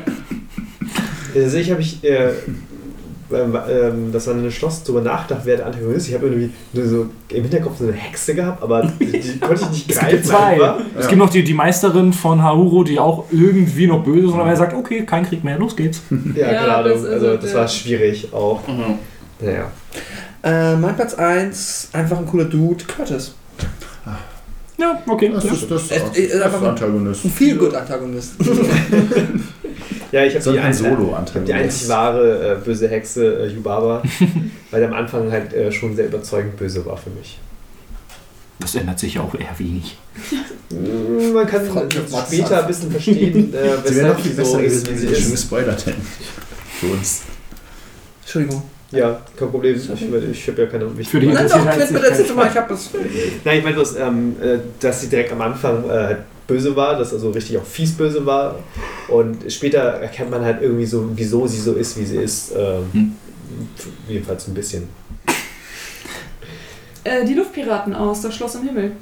Also 1.33 1.59
ich 1.59 1.71
habe 1.71 1.81
ich 1.81 2.03
äh, 2.03 2.33
ähm, 3.33 3.57
ähm, 3.71 4.13
das 4.13 4.27
wandelnde 4.27 4.51
Schloss 4.51 4.83
drüber 4.83 5.03
nachgedacht, 5.03 5.43
wer 5.45 5.59
der 5.59 5.67
Antagonist. 5.67 6.09
Ich 6.09 6.15
habe 6.15 6.27
irgendwie 6.27 6.51
nur 6.73 6.87
so 6.87 7.07
im 7.29 7.43
Hinterkopf 7.43 7.79
so 7.79 7.85
eine 7.85 7.93
Hexe 7.93 8.35
gehabt, 8.35 8.63
aber 8.63 8.91
die, 8.99 9.07
die 9.07 9.39
konnte 9.41 9.63
ich 9.63 9.71
nicht 9.71 9.89
greifen. 9.89 10.25
zwei. 10.25 10.55
einfach. 10.55 10.81
Es 10.99 11.07
gibt 11.07 11.19
noch 11.19 11.31
die, 11.31 11.45
die 11.45 11.55
Meisterin 11.55 12.13
von 12.13 12.43
Hauro, 12.43 12.83
die 12.83 12.99
auch 12.99 13.27
irgendwie 13.31 13.87
noch 13.87 14.03
böse 14.03 14.27
ist, 14.29 14.33
und 14.33 14.41
er 14.41 14.57
sagt, 14.57 14.75
okay, 14.75 15.05
kein 15.07 15.25
Krieg 15.25 15.45
mehr, 15.45 15.59
los 15.59 15.77
geht's. 15.77 16.03
Ja, 16.35 16.51
Ja, 16.53 16.61
keine 16.61 16.75
Ahnung. 16.75 16.93
Also 16.93 17.19
so 17.21 17.37
das 17.37 17.55
war 17.55 17.69
schwierig 17.69 18.33
auch. 18.33 18.67
Mhm. 18.67 18.99
Naja. 19.41 19.71
Äh, 20.43 20.77
mein 20.77 20.97
Platz 20.97 21.15
1, 21.15 21.89
einfach 21.93 22.19
ein 22.19 22.27
cooler 22.27 22.45
Dude, 22.47 22.85
Curtis. 22.85 23.35
Ja, 24.79 25.03
okay. 25.07 25.31
Das 25.35 25.45
ja. 25.45 25.53
ist 25.53 25.71
das, 25.71 25.83
Es- 25.91 26.03
das, 26.05 26.17
äh, 26.17 26.29
das 26.29 26.41
einfach 26.43 26.63
ein- 26.63 26.69
Antagonist. 26.69 27.25
Ein 27.27 27.31
viel 27.31 27.57
gut 27.57 27.75
Antagonist. 27.75 28.33
Ja, 30.13 30.25
ich 30.25 30.35
habe 30.35 30.43
So 30.43 30.51
die, 30.53 30.59
ein 30.59 30.67
ein- 30.67 30.75
Solo-Antagonist. 30.75 31.49
die 31.49 31.53
einzig 31.55 31.89
wahre 31.89 32.55
äh, 32.55 32.65
böse 32.65 32.89
Hexe, 32.89 33.45
äh, 33.45 33.47
Yubaba, 33.47 34.03
weil 34.73 34.81
der 34.81 34.89
am 34.89 34.95
Anfang 34.97 35.31
halt 35.31 35.53
äh, 35.53 35.71
schon 35.71 35.95
sehr 35.95 36.07
überzeugend 36.07 36.57
böse 36.57 36.85
war 36.85 36.97
für 36.97 37.11
mich. 37.11 37.39
Das 38.59 38.75
ändert 38.75 38.99
sich 38.99 39.15
ja 39.15 39.21
auch 39.21 39.33
eher 39.37 39.57
wenig. 39.59 39.97
Mm, 40.71 41.33
Man 41.33 41.47
kann 41.47 41.63
Mats 41.73 42.27
später 42.27 42.61
ein 42.63 42.67
bisschen 42.67 42.91
verstehen, 42.91 43.55
äh, 43.55 43.89
Sie 43.89 43.95
wäre 43.95 44.09
noch 44.09 44.17
weshalb 44.17 44.21
viel 44.21 44.31
sie 44.33 44.37
so 44.37 44.57
besser 44.57 44.63
ist, 44.65 44.85
gewesen, 44.85 44.87
wie 44.87 44.91
wenn 44.91 44.99
sie 44.99 45.07
schon 45.15 45.25
ist. 45.27 45.31
gespoilert 45.31 45.87
hätten. 45.87 46.07
Für 46.81 46.87
uns. 46.87 47.23
Entschuldigung. 48.23 48.63
Ja, 48.93 49.21
kein 49.37 49.51
Problem. 49.51 49.77
Ich, 49.77 49.89
ich 49.89 50.49
habe 50.49 50.63
ja 50.63 50.67
keine 50.69 50.89
Für 50.91 51.21
die- 51.21 51.27
Nein, 51.29 51.37
das 51.45 51.53
doch, 51.53 51.59
ist 51.61 51.67
halt 51.67 51.81
erzähl 51.81 52.01
kein 52.01 52.27
doch 52.29 52.35
mal, 52.37 52.49
ich 52.49 52.57
hab 52.57 52.69
das. 52.69 52.91
Nein, 53.45 53.59
ich 53.59 53.65
meine 53.65 53.77
bloß, 53.77 53.97
ähm, 53.97 54.37
äh, 54.43 54.59
dass 54.81 55.01
sie 55.01 55.09
direkt 55.09 55.31
am 55.33 55.41
Anfang 55.43 55.85
äh, 55.89 55.93
halt 55.93 56.19
böse 56.49 56.75
war, 56.75 56.99
dass 56.99 57.13
also 57.13 57.31
richtig 57.31 57.57
auch 57.59 57.65
fies 57.65 57.93
böse 57.97 58.27
war. 58.27 58.59
Und 59.09 59.51
später 59.53 59.79
erkennt 59.79 60.31
man 60.33 60.45
halt 60.45 60.61
irgendwie 60.63 60.87
so, 60.87 61.09
wieso 61.15 61.47
sie 61.47 61.61
so 61.61 61.75
ist, 61.75 61.97
wie 61.99 62.05
sie 62.05 62.17
ist. 62.17 62.53
Ähm, 62.57 62.85
Hm. 62.93 63.17
Jedenfalls 64.09 64.47
ein 64.49 64.55
bisschen. 64.55 64.89
Äh, 67.05 67.25
die 67.25 67.35
Luftpiraten 67.35 67.95
aus 67.95 68.21
Das 68.23 68.35
Schloss 68.35 68.55
im 68.57 68.63
Himmel. 68.63 68.93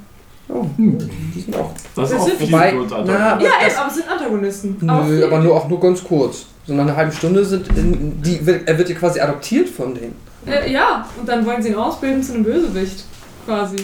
Oh, 0.51 0.65
die 0.79 1.41
sind 1.41 1.57
auch. 1.57 1.73
Das 1.95 2.11
ist 2.11 2.15
Das 2.15 2.23
auch 2.23 2.27
sind- 2.29 2.41
Wobei, 2.53 2.73
na, 2.73 2.97
aber 3.33 3.43
Ja, 3.43 3.51
das, 3.63 3.73
eben, 3.73 3.79
aber 3.81 3.89
es 3.89 3.95
sind 3.95 4.09
Antagonisten. 4.09 4.77
nö, 4.81 5.25
aber 5.27 5.39
nur 5.41 5.55
auch 5.57 5.69
nur 5.69 5.81
ganz 5.81 6.03
kurz. 6.03 6.47
So 6.67 6.75
nach 6.75 6.85
einer 6.85 6.97
halben 6.97 7.13
Stunde 7.13 7.45
sind 7.45 7.69
in, 7.77 8.21
die, 8.23 8.45
wird- 8.47 8.67
er 8.69 8.79
wird 8.79 8.89
ja 8.89 8.95
quasi 8.95 9.21
adoptiert 9.21 9.69
von 9.69 9.95
denen. 9.95 10.15
Äh, 10.47 10.73
ja, 10.73 11.07
und 11.19 11.29
dann 11.29 11.45
wollen 11.45 11.63
sie 11.63 11.71
ihn 11.71 11.75
ausbilden 11.75 12.23
zu 12.23 12.35
einem 12.35 12.45
Bösewicht. 12.45 13.05
Quasi. 13.45 13.77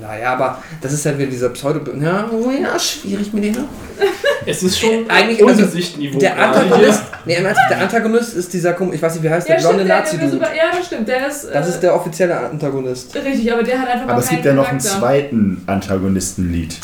Naja, 0.00 0.32
aber 0.34 0.62
das 0.80 0.92
ist 0.92 1.04
halt 1.04 1.18
wieder 1.18 1.30
dieser 1.30 1.48
Pseudo. 1.50 1.80
Ja, 2.00 2.28
oh 2.32 2.50
ja, 2.50 2.78
schwierig 2.78 3.32
mit 3.32 3.44
denen. 3.44 3.64
Es 4.46 4.62
ist 4.62 4.78
schon 4.78 5.10
Eigentlich- 5.10 5.44
also, 5.46 5.62
Ungesichtniveau. 5.62 6.18
Der 6.18 6.38
Antagonist, 6.38 7.02
nee, 7.26 7.36
der 7.70 7.80
Antagonist 7.82 8.34
ist 8.34 8.50
dieser, 8.54 8.70
kom- 8.74 8.94
ich 8.94 9.02
weiß 9.02 9.14
nicht, 9.14 9.24
wie 9.24 9.28
heißt 9.28 9.46
der, 9.46 9.56
Ja, 9.56 9.60
blonde 9.60 9.80
stimmt, 9.80 9.88
der, 9.90 9.96
der 9.96 10.04
Nazi-Dude. 10.04 10.30
super, 10.30 10.54
ja, 10.56 10.62
das 10.74 10.86
stimmt. 10.86 11.08
Der 11.08 11.28
ist. 11.28 11.44
Äh, 11.44 11.52
Das 11.52 11.68
ist 11.68 11.80
der 11.80 11.94
offizielle 11.94 12.38
Antagonist. 12.38 13.14
Richtig, 13.14 13.52
aber 13.52 13.62
der 13.62 13.78
hat 13.80 13.88
einfach 13.88 14.08
Aber 14.08 14.20
es 14.22 14.28
gibt 14.30 14.44
ja 14.46 14.54
noch 14.54 14.68
einen 14.68 14.80
zweiten 14.80 15.62
Antagonistenlied. 15.66 16.76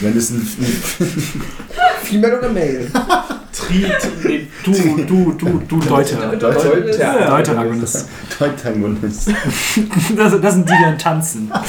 Wenn 0.00 0.16
es 0.16 0.30
ein, 0.30 0.46
Female 2.04 2.38
oder 2.38 2.48
Male? 2.50 2.86
Nee, 3.70 4.48
du, 4.64 4.72
du, 5.06 5.32
du, 5.32 5.62
du. 5.68 5.80
Ja, 6.98 7.30
Deuteragonist. 7.30 8.08
Antagonist. 8.38 9.30
Das, 10.16 10.40
das 10.40 10.54
sind 10.54 10.68
die, 10.68 10.72
die 10.72 10.82
dann 10.82 10.98
tanzen. 10.98 11.50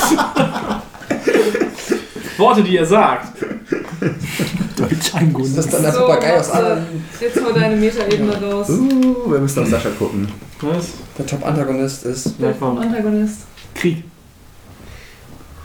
Worte, 2.38 2.64
die 2.64 2.78
er 2.78 2.86
sagt. 2.86 3.38
Deuteragonist. 4.76 5.58
Das 5.58 5.66
ist 5.66 5.74
dann 5.74 5.84
der 5.84 5.92
So, 5.92 6.00
Papagei 6.00 6.40
aus 6.40 6.50
allen. 6.50 7.06
Jetzt 7.20 7.44
hol 7.44 7.54
deine 7.54 7.76
Metaebene 7.76 8.42
raus. 8.42 8.70
Uh, 8.70 9.32
wir 9.32 9.40
müssen 9.40 9.64
auf 9.64 9.70
Sascha 9.70 9.90
gucken. 9.98 10.28
Was? 10.62 10.88
Der 11.18 11.26
Top-Antagonist 11.26 12.06
ist. 12.06 12.36
Ja, 12.40 12.54
komm. 12.58 12.78
Antagonist. 12.78 13.42
Krieg. 13.76 14.04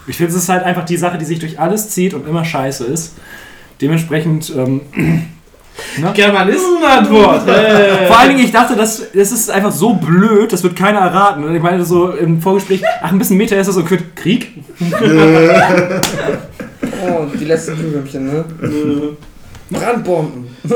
Ich 0.07 0.17
finde, 0.17 0.33
es 0.33 0.39
ist 0.39 0.49
halt 0.49 0.65
einfach 0.65 0.85
die 0.85 0.97
Sache, 0.97 1.19
die 1.19 1.25
sich 1.25 1.39
durch 1.39 1.61
alles 1.61 1.91
zieht 1.91 2.15
und 2.15 2.27
immer 2.27 2.45
scheiße 2.45 2.85
ist. 2.85 3.15
Dementsprechend, 3.81 4.53
ähm, 4.57 4.81
ne? 5.99 6.13
Germanistenantwort. 6.15 7.43
Hey. 7.49 8.07
Vor 8.07 8.19
allen 8.19 8.31
Dingen, 8.31 8.45
ich 8.45 8.53
dachte, 8.53 8.77
das, 8.77 9.03
das 9.13 9.33
ist 9.33 9.51
einfach 9.51 9.73
so 9.73 9.95
blöd, 9.95 10.53
das 10.53 10.63
wird 10.63 10.77
keiner 10.77 11.01
erraten. 11.01 11.45
Und 11.45 11.55
ich 11.55 11.63
meine 11.63 11.85
so 11.85 12.11
im 12.11 12.41
Vorgespräch, 12.41 12.83
ach, 13.03 13.13
ein 13.13 13.19
bisschen 13.19 13.37
Meter 13.37 13.59
ist 13.59 13.67
das 13.67 13.75
so, 13.75 13.85
Krieg? 14.15 14.53
Oh, 17.01 17.27
die 17.39 17.45
letzten 17.45 17.77
Glühwürmchen, 17.77 18.27
ne? 18.27 18.45
Brandbomben. 19.71 20.47
Die 20.65 20.71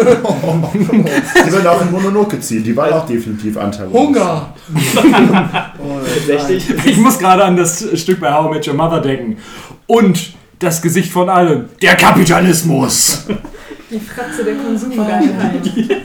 werden 1.53 1.67
auch 1.67 1.81
in 1.81 1.91
Mononoke 1.91 2.39
ziehen. 2.41 2.63
Die 2.63 2.77
waren 2.77 2.93
auch 2.93 3.07
definitiv 3.07 3.57
Antagonist. 3.57 3.99
Hunger. 3.99 4.55
oh, 5.79 5.99
Tatsächlich. 6.15 6.71
Ich 6.85 6.97
muss 6.99 7.19
gerade 7.19 7.45
an 7.45 7.57
das 7.57 7.85
Stück 7.99 8.21
bei 8.21 8.33
How 8.33 8.51
I 8.51 8.55
Met 8.55 8.69
Your 8.69 8.75
Mother 8.75 9.01
denken. 9.01 9.39
Und 9.87 10.35
das 10.59 10.83
Gesicht 10.83 11.11
von 11.11 11.29
allem, 11.29 11.67
der 11.81 11.97
Kapitalismus. 11.97 13.27
Die 13.93 14.01
Fratze 14.01 14.45
der 14.45 14.55
Konsumgeilheit. 14.57 15.71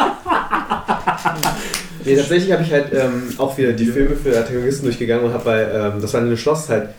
Nee, 2.05 2.15
tatsächlich 2.15 2.53
habe 2.53 2.63
ich 2.63 2.71
halt 2.71 2.93
ähm, 2.93 3.33
auch 3.37 3.57
wieder 3.57 3.73
die 3.73 3.85
Filme 3.85 4.15
für 4.15 4.37
Antagonisten 4.37 4.85
durchgegangen 4.85 5.25
und 5.25 5.33
habe 5.33 5.43
bei 5.43 5.61
ähm, 5.63 5.99
das 5.99 6.13
wandelnde 6.13 6.37
Schloss 6.37 6.69
halt 6.69 6.89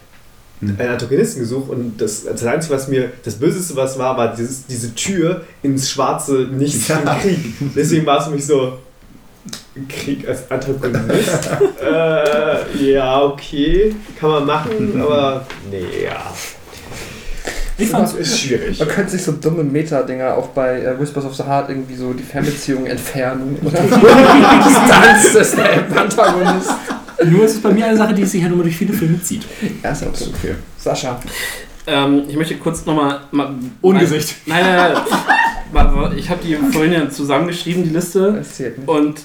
einen 0.61 0.79
Antagonisten 0.79 1.41
gesucht 1.41 1.71
und 1.71 1.99
das, 1.99 2.25
das 2.25 2.45
Einzige, 2.45 2.75
was 2.75 2.89
mir 2.89 3.11
das 3.25 3.37
Böseste 3.37 3.75
was 3.75 3.99
war, 3.99 4.19
war 4.19 4.35
dieses, 4.35 4.67
diese 4.67 4.95
Tür 4.95 5.45
ins 5.63 5.89
schwarze 5.89 6.49
Nichts 6.51 6.89
Ja. 6.89 6.99
im 6.99 7.21
Krieg. 7.21 7.55
Deswegen 7.75 8.05
war 8.05 8.19
es 8.19 8.25
für 8.27 8.33
mich 8.33 8.45
so 8.45 8.79
Krieg 9.89 10.29
als 10.29 10.51
Antagonist. 10.51 11.49
äh, 11.83 12.91
ja, 12.93 13.23
okay, 13.23 13.95
kann 14.21 14.31
man 14.31 14.45
machen, 14.47 15.01
aber 15.01 15.47
nee, 15.71 16.05
ja. 16.05 16.35
Ich 17.79 17.89
fand's 17.89 18.13
Ist 18.13 18.41
schwierig. 18.41 18.79
Man 18.79 18.89
könnte 18.89 19.13
sich 19.13 19.23
so 19.23 19.33
dumme 19.33 19.63
Meta-Dinger 19.63 20.37
auch 20.37 20.49
bei 20.49 20.83
äh, 20.83 20.99
Whispers 21.01 21.25
of 21.25 21.35
the 21.35 21.45
Heart 21.45 21.71
irgendwie 21.71 21.95
so 21.95 22.13
die 22.13 22.25
Fernbeziehung 22.25 22.87
entfernen. 22.87 23.57
Oder? 23.63 23.81
Distanz 24.67 25.35
ist 25.35 25.57
der 25.57 25.97
Antagonist. 25.97 26.71
Nur 27.25 27.45
ist 27.45 27.55
es 27.55 27.63
bei 27.63 27.71
mir 27.71 27.87
eine 27.87 27.97
Sache, 27.97 28.15
die 28.15 28.25
sich 28.25 28.43
halt 28.43 28.53
immer 28.53 28.65
durch 28.65 28.77
viele 28.77 28.93
Filme 28.93 29.23
zieht. 29.23 29.45
Ja, 29.83 29.91
ist 29.91 30.03
ja 30.03 30.09
okay. 30.09 30.25
Okay. 30.39 30.55
Sascha. 30.77 31.21
Ähm, 31.87 32.25
ich 32.29 32.37
möchte 32.37 32.57
kurz 32.57 32.85
nochmal. 32.85 33.21
Ungesicht. 33.81 34.35
Nein, 34.47 34.65
nein, 34.65 34.93
nein. 35.73 36.13
Ich 36.17 36.29
habe 36.31 36.41
die 36.45 36.57
vorhin 36.57 36.93
ja 36.93 37.09
zusammengeschrieben, 37.09 37.85
die 37.85 37.91
Liste. 37.91 38.33
Das 38.33 38.55
zählt 38.55 38.79
nicht. 38.79 38.89
Und 38.89 39.21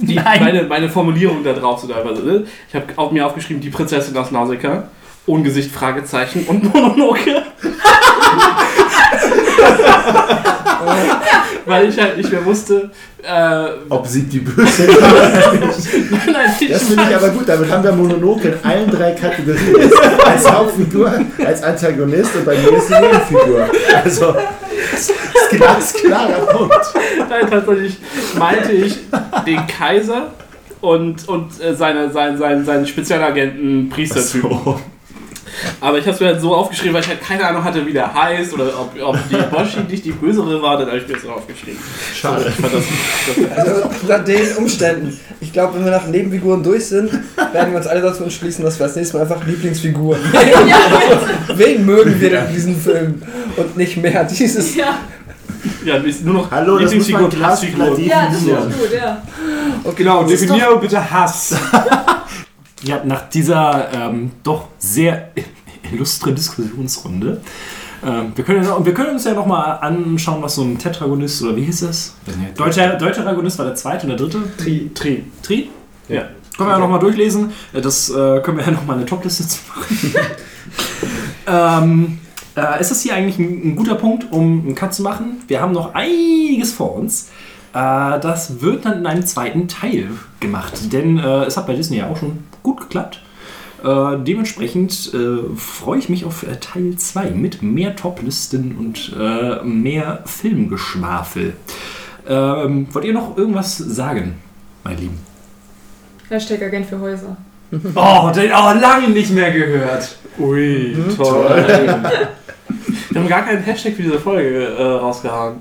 die, 0.00 0.14
meine, 0.14 0.62
meine 0.64 0.88
Formulierung 0.88 1.44
da 1.44 1.52
drauf 1.52 1.80
so 1.80 1.88
teilweise. 1.88 2.22
Ne? 2.22 2.44
Ich 2.68 2.74
habe 2.74 2.86
auf 2.96 3.12
mir 3.12 3.26
aufgeschrieben, 3.26 3.60
die 3.60 3.70
Prinzessin 3.70 4.16
aus 4.16 4.30
Nausicaa. 4.30 4.88
Ungesicht, 5.26 5.70
Fragezeichen 5.70 6.44
und 6.46 6.72
Mononoke. 6.72 7.42
Weil 11.64 11.88
ich 11.88 11.98
halt 11.98 12.16
nicht 12.16 12.32
mehr 12.32 12.44
wusste, 12.44 12.90
äh, 13.22 13.68
Ob 13.88 14.04
sie 14.06 14.24
die 14.24 14.40
Böse 14.40 14.82
nein, 16.26 16.50
ich 16.58 16.68
Das 16.68 16.82
finde 16.82 17.04
ich 17.08 17.14
aber 17.14 17.28
gut. 17.28 17.48
Damit 17.48 17.70
haben 17.70 17.84
wir 17.84 17.92
Mononoke 17.92 18.48
in 18.48 18.54
allen 18.64 18.90
drei 18.90 19.12
Kategorien. 19.12 19.92
Als 20.24 20.50
Hauptfigur, 20.50 21.12
als 21.44 21.62
Antagonist 21.62 22.34
und 22.34 22.44
bei 22.44 22.58
mir 22.58 22.72
ist 22.76 22.88
sie 22.88 22.94
Nebenfigur. 22.94 23.70
Also, 24.02 24.34
das 24.90 25.10
ist 25.10 25.60
ganz 25.60 25.92
klarer 25.92 26.46
Punkt. 26.46 26.74
Nein, 27.28 27.48
tatsächlich 27.48 27.98
meinte 28.36 28.72
ich 28.72 28.98
den 29.46 29.66
Kaiser 29.68 30.32
und, 30.80 31.28
und 31.28 31.60
äh, 31.60 31.76
seine, 31.76 32.10
seinen, 32.10 32.38
seinen, 32.38 32.64
seinen 32.64 32.86
Spezialagenten 32.88 33.88
Priestertypen. 33.88 34.50
So. 34.50 34.80
Aber 35.80 35.98
ich 35.98 36.04
habe 36.04 36.14
es 36.14 36.20
mir 36.20 36.26
halt 36.28 36.40
so 36.40 36.54
aufgeschrieben, 36.54 36.94
weil 36.94 37.02
ich 37.02 37.08
halt 37.08 37.20
keine 37.20 37.46
Ahnung 37.46 37.64
hatte, 37.64 37.84
wie 37.86 37.92
der 37.92 38.12
heißt 38.12 38.52
oder 38.54 38.68
ob, 38.80 38.92
ob 39.02 39.18
die 39.28 39.36
Boshi 39.36 39.80
nicht 39.88 40.04
die 40.04 40.12
bösere 40.12 40.60
war, 40.62 40.78
dann 40.78 40.88
habe 40.88 40.98
ich 40.98 41.08
mir 41.08 41.14
das 41.14 41.22
so 41.22 41.30
aufgeschrieben. 41.30 41.78
Schade. 42.14 42.46
Ich 42.48 42.54
fand 42.54 42.74
das, 42.74 42.84
das 43.54 43.66
Also 43.66 43.82
unter 44.02 44.18
den 44.20 44.56
Umständen. 44.56 45.20
Ich 45.40 45.52
glaube, 45.52 45.74
wenn 45.74 45.84
wir 45.84 45.90
nach 45.90 46.06
Nebenfiguren 46.06 46.62
durch 46.62 46.86
sind, 46.86 47.12
werden 47.52 47.72
wir 47.72 47.78
uns 47.78 47.86
alle 47.86 48.00
dazu 48.00 48.24
entschließen, 48.24 48.64
dass 48.64 48.78
wir 48.78 48.86
das 48.86 48.96
nächste 48.96 49.16
Mal 49.16 49.22
einfach 49.24 49.44
Lieblingsfiguren. 49.46 50.20
Wen 51.54 51.84
mögen 51.86 52.20
wir 52.20 52.30
denn 52.30 52.46
in 52.46 52.54
diesem 52.54 52.76
Film? 52.76 53.22
Und 53.56 53.76
nicht 53.76 53.96
mehr 53.96 54.24
dieses. 54.24 54.74
Ja, 54.74 54.98
Ja, 55.84 55.96
ist 55.96 56.24
nur 56.24 56.34
noch 56.34 56.50
Hallo, 56.50 56.78
das 56.78 56.94
muss 56.94 57.08
man 57.08 57.22
Lieblingsfigur, 57.22 57.48
Hassfigur. 57.48 57.96
glasklar 57.96 58.22
Ja, 58.22 58.26
das 58.28 58.42
ist 58.42 58.80
gut, 58.80 58.92
ja. 58.94 59.22
Genau, 59.96 60.22
ist 60.22 60.42
definiere 60.42 60.78
bitte 60.78 61.10
Hass. 61.10 61.54
ja, 62.82 63.04
nach 63.04 63.28
dieser 63.28 63.92
ähm, 63.92 64.32
doch 64.42 64.68
sehr 64.78 65.30
illustre 65.92 66.32
Diskussionsrunde. 66.32 67.40
Ähm, 68.04 68.32
wir, 68.34 68.44
können 68.44 68.64
ja 68.64 68.84
wir 68.84 68.94
können 68.94 69.10
uns 69.10 69.24
ja 69.24 69.34
noch 69.34 69.46
mal 69.46 69.74
anschauen, 69.74 70.42
was 70.42 70.56
so 70.56 70.62
ein 70.62 70.78
Tetragonist 70.78 71.42
oder 71.42 71.56
wie 71.56 71.64
hieß 71.64 71.80
das? 71.80 72.14
Deutscher, 72.56 72.94
deutscher 72.94 73.24
Ragonist 73.24 73.58
war 73.58 73.66
der 73.66 73.74
zweite 73.76 74.02
und 74.02 74.08
der 74.08 74.18
dritte. 74.18 74.42
Tri. 74.56 74.90
Tri. 74.94 75.24
Tri? 75.42 75.70
Ja. 76.08 76.22
Können 76.56 76.68
wir 76.68 76.74
ja 76.74 76.78
noch 76.78 76.88
mal 76.88 76.98
durchlesen. 76.98 77.52
Äh, 77.72 77.80
Das 77.80 78.10
äh, 78.10 78.40
können 78.40 78.58
wir 78.58 78.64
ja 78.64 78.72
noch 78.72 78.84
mal 78.84 78.96
eine 78.96 79.06
Topliste 79.06 79.46
zu 79.46 79.58
machen. 79.68 80.14
ähm, 81.46 82.18
äh, 82.56 82.80
ist 82.80 82.90
das 82.90 83.02
hier 83.02 83.14
eigentlich 83.14 83.38
ein, 83.38 83.72
ein 83.72 83.76
guter 83.76 83.94
Punkt, 83.94 84.30
um 84.30 84.66
einen 84.66 84.74
Cut 84.74 84.92
zu 84.92 85.02
machen? 85.02 85.42
Wir 85.48 85.60
haben 85.60 85.72
noch 85.72 85.94
einiges 85.94 86.72
vor 86.72 86.94
uns. 86.96 87.30
Äh, 87.72 88.20
das 88.20 88.60
wird 88.60 88.84
dann 88.84 88.98
in 88.98 89.06
einem 89.06 89.24
zweiten 89.24 89.68
Teil 89.68 90.10
gemacht, 90.40 90.92
denn 90.92 91.18
äh, 91.18 91.44
es 91.44 91.56
hat 91.56 91.66
bei 91.66 91.74
Disney 91.74 91.98
ja 91.98 92.08
auch 92.08 92.16
schon 92.16 92.40
gut 92.62 92.80
geklappt. 92.80 93.20
Äh, 93.84 94.18
dementsprechend 94.18 95.12
äh, 95.12 95.56
freue 95.56 95.98
ich 95.98 96.08
mich 96.08 96.24
auf 96.24 96.44
äh, 96.44 96.56
Teil 96.60 96.94
2 96.96 97.30
mit 97.30 97.62
mehr 97.62 97.96
Toplisten 97.96 98.76
und 98.78 99.12
äh, 99.18 99.62
mehr 99.64 100.22
Filmgeschwafel. 100.24 101.54
Ähm, 102.28 102.86
wollt 102.92 103.04
ihr 103.04 103.12
noch 103.12 103.36
irgendwas 103.36 103.76
sagen, 103.78 104.36
meine 104.84 105.00
Lieben? 105.00 105.18
Hashtag 106.28 106.62
Agent 106.62 106.86
für 106.86 107.00
Häuser. 107.00 107.36
Oh, 107.94 108.30
den 108.34 108.50
oh, 108.50 108.78
lange 108.78 109.08
nicht 109.08 109.30
mehr 109.30 109.50
gehört. 109.50 110.16
Ui, 110.38 110.94
toll. 111.16 111.46
Wir 113.10 113.20
haben 113.20 113.28
gar 113.28 113.46
keinen 113.46 113.62
Hashtag 113.62 113.94
für 113.94 114.02
diese 114.02 114.20
Folge 114.20 114.66
äh, 114.66 114.82
rausgehauen. 114.82 115.56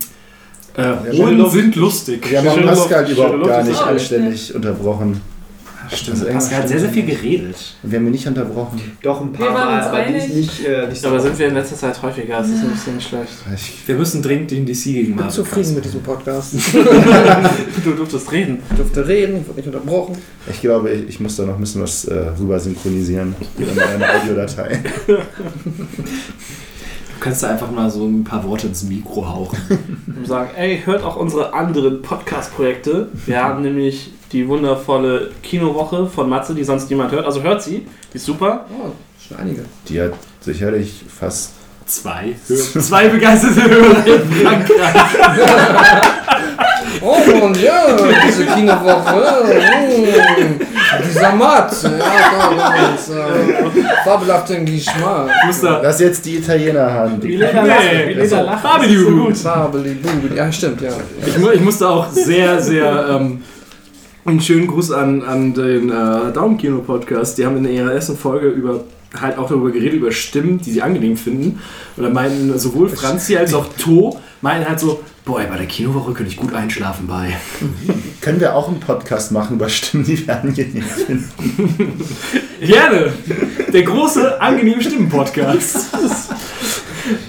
Äh, 0.77 0.81
Ja, 1.11 1.29
Luft. 1.29 1.53
sind 1.53 1.75
lustig. 1.77 2.29
Wir 2.29 2.39
haben 2.39 2.49
auch 2.49 2.65
Pascal 2.65 3.09
überhaupt 3.09 3.47
gar 3.47 3.63
nicht 3.63 3.81
auch 3.81 3.87
anständig 3.87 4.53
unterbrochen. 4.53 5.21
Stimmt, 5.93 6.19
Also 6.21 6.31
Pascal 6.31 6.59
hat 6.61 6.67
sehr, 6.69 6.79
sehr 6.79 6.89
viel 6.89 7.05
geredet. 7.05 7.55
Wir 7.83 7.99
haben 7.99 8.05
ihn 8.05 8.11
nicht 8.11 8.25
unterbrochen. 8.27 8.79
Doch 9.01 9.21
ein 9.21 9.33
paar 9.33 9.51
Mal, 9.51 9.81
aber 9.81 9.97
nicht, 10.09 10.23
einig. 10.23 10.35
nicht, 10.35 10.65
äh, 10.65 10.87
nicht 10.87 11.01
so 11.01 11.09
Aber 11.09 11.19
sind 11.19 11.37
wir 11.37 11.47
in 11.49 11.53
letzter 11.53 11.75
Zeit 11.75 12.01
häufiger, 12.01 12.37
das 12.37 12.49
ist 12.49 12.63
ein 12.63 12.71
bisschen 12.71 13.01
schlecht. 13.01 13.33
Ich, 13.55 13.87
Wir 13.87 13.95
müssen 13.95 14.21
dringend 14.21 14.51
den 14.51 14.65
DC 14.65 14.83
gegen 14.85 15.11
Ich 15.11 15.15
bin 15.17 15.29
zufrieden 15.29 15.75
mit 15.75 15.85
diesem 15.85 16.01
Podcast. 16.01 16.53
Du 17.83 17.91
durftest 17.93 18.31
reden. 18.31 18.59
Ich 18.69 18.77
durfte 18.77 19.07
reden, 19.07 19.41
ich 19.41 19.47
wurde 19.47 19.57
nicht 19.57 19.67
unterbrochen. 19.67 20.17
ich 20.49 20.61
glaube, 20.61 20.91
ich, 20.91 21.09
ich 21.09 21.19
muss 21.19 21.35
da 21.35 21.45
noch 21.45 21.55
ein 21.55 21.61
bisschen 21.61 21.81
was 21.81 22.05
äh, 22.05 22.13
rüber 22.39 22.59
synchronisieren 22.59 23.35
in 23.57 23.65
meiner 23.75 24.21
Audiodatei. 24.21 24.79
Du 27.21 27.25
kannst 27.25 27.43
da 27.43 27.51
einfach 27.51 27.69
mal 27.69 27.87
so 27.87 28.03
ein 28.07 28.23
paar 28.23 28.43
Worte 28.45 28.65
ins 28.65 28.81
Mikro 28.81 29.29
hauchen. 29.29 29.59
Und 30.07 30.25
sagen, 30.25 30.49
ey, 30.55 30.81
hört 30.83 31.03
auch 31.03 31.17
unsere 31.17 31.53
anderen 31.53 32.01
Podcast-Projekte. 32.01 33.09
Wir 33.27 33.43
haben 33.43 33.61
nämlich 33.61 34.11
die 34.31 34.47
wundervolle 34.47 35.29
Kinowoche 35.43 36.07
von 36.07 36.27
Matze, 36.27 36.55
die 36.55 36.63
sonst 36.63 36.89
niemand 36.89 37.11
hört. 37.11 37.27
Also 37.27 37.43
hört 37.43 37.61
sie, 37.61 37.85
die 38.11 38.15
ist 38.15 38.25
super. 38.25 38.65
Oh, 38.71 38.89
schon 39.19 39.37
einige. 39.37 39.65
Die 39.87 40.01
hat 40.01 40.13
sicherlich 40.39 41.03
fast. 41.15 41.51
Zwei. 41.85 42.33
Zwei 42.43 43.09
begeisterte 43.09 43.69
Hörer 43.69 44.07
in 44.07 44.31
Frankreich. 44.31 44.95
Oh, 47.03 47.45
und 47.45 47.59
ja, 47.59 47.97
diese 48.27 48.45
Kinowoche. 48.45 49.23
mm, 49.87 50.59
dieser 51.09 51.31
Matze. 51.33 51.97
Ja, 51.97 52.53
da 52.55 52.93
ist 52.93 53.09
äh, 53.09 54.03
fabelhaften 54.03 54.65
Geschmack. 54.65 55.29
Ich 55.41 55.47
muss 55.47 55.61
da. 55.61 55.81
Lass 55.81 55.99
jetzt 55.99 56.25
die 56.25 56.37
Italiener-Hand. 56.37 57.23
Leder 57.23 57.53
lachen. 58.43 58.59
Fabio. 58.61 58.87
das 58.87 58.91
ist 58.91 59.03
so 59.03 59.11
gut. 59.11 59.37
Fabeli-bubeli. 59.37 60.35
Ja, 60.37 60.51
stimmt, 60.51 60.81
ja. 60.81 60.91
Ich, 61.25 61.37
mu 61.39 61.49
ich 61.49 61.61
musste 61.61 61.89
auch 61.89 62.09
sehr, 62.09 62.61
sehr. 62.61 63.07
Ähm, 63.09 63.43
einen 64.23 64.39
schönen 64.39 64.67
Gruß 64.67 64.91
an, 64.91 65.23
an 65.23 65.53
den 65.53 65.89
äh, 65.89 66.31
Daumenkino-Podcast. 66.31 67.39
Die 67.39 67.45
haben 67.45 67.57
in 67.57 67.73
ihrer 67.73 67.93
ersten 67.93 68.15
Folge 68.15 68.49
über 68.49 68.81
halt 69.19 69.37
auch 69.37 69.49
darüber 69.49 69.71
geredet, 69.71 69.95
über 69.95 70.11
Stimmen, 70.11 70.59
die 70.59 70.71
sie 70.71 70.81
angenehm 70.81 71.17
finden. 71.17 71.59
Und 71.97 72.03
da 72.03 72.09
meinten 72.09 72.57
sowohl 72.57 72.87
Franzi 72.87 73.35
als 73.35 73.53
auch 73.53 73.65
To, 73.79 74.17
meinten 74.41 74.69
halt 74.69 74.79
so, 74.79 75.01
boah, 75.25 75.41
bei 75.43 75.57
der 75.57 75.67
Kinowoche 75.67 76.13
könnte 76.13 76.31
ich 76.31 76.37
gut 76.37 76.53
einschlafen 76.53 77.07
bei. 77.07 77.37
Können 78.21 78.39
wir 78.39 78.55
auch 78.55 78.67
einen 78.67 78.79
Podcast 78.79 79.31
machen 79.31 79.55
über 79.55 79.69
Stimmen, 79.69 80.03
die 80.03 80.25
wir 80.25 80.35
angenehm 80.41 80.83
finden? 80.83 82.05
Gerne! 82.59 83.13
Der 83.71 83.83
große, 83.83 84.39
angenehme 84.41 84.81
Stimmen-Podcast. 84.81 85.87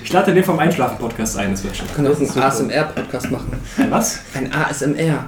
Ich 0.05 0.13
lade 0.13 0.35
den 0.35 0.45
vom 0.45 0.59
Einschlafen-Podcast 0.59 1.39
ein, 1.39 1.53
das 1.53 1.65
wird 1.65 1.77
schon. 1.77 1.89
Wir 1.89 1.95
können 1.95 2.09
auch 2.09 2.19
einen 2.19 2.43
ASMR-Podcast 2.43 3.31
machen. 3.31 3.53
Ein 3.79 3.91
was? 3.91 4.21
Ein 4.35 4.53
ASMR. 4.53 5.27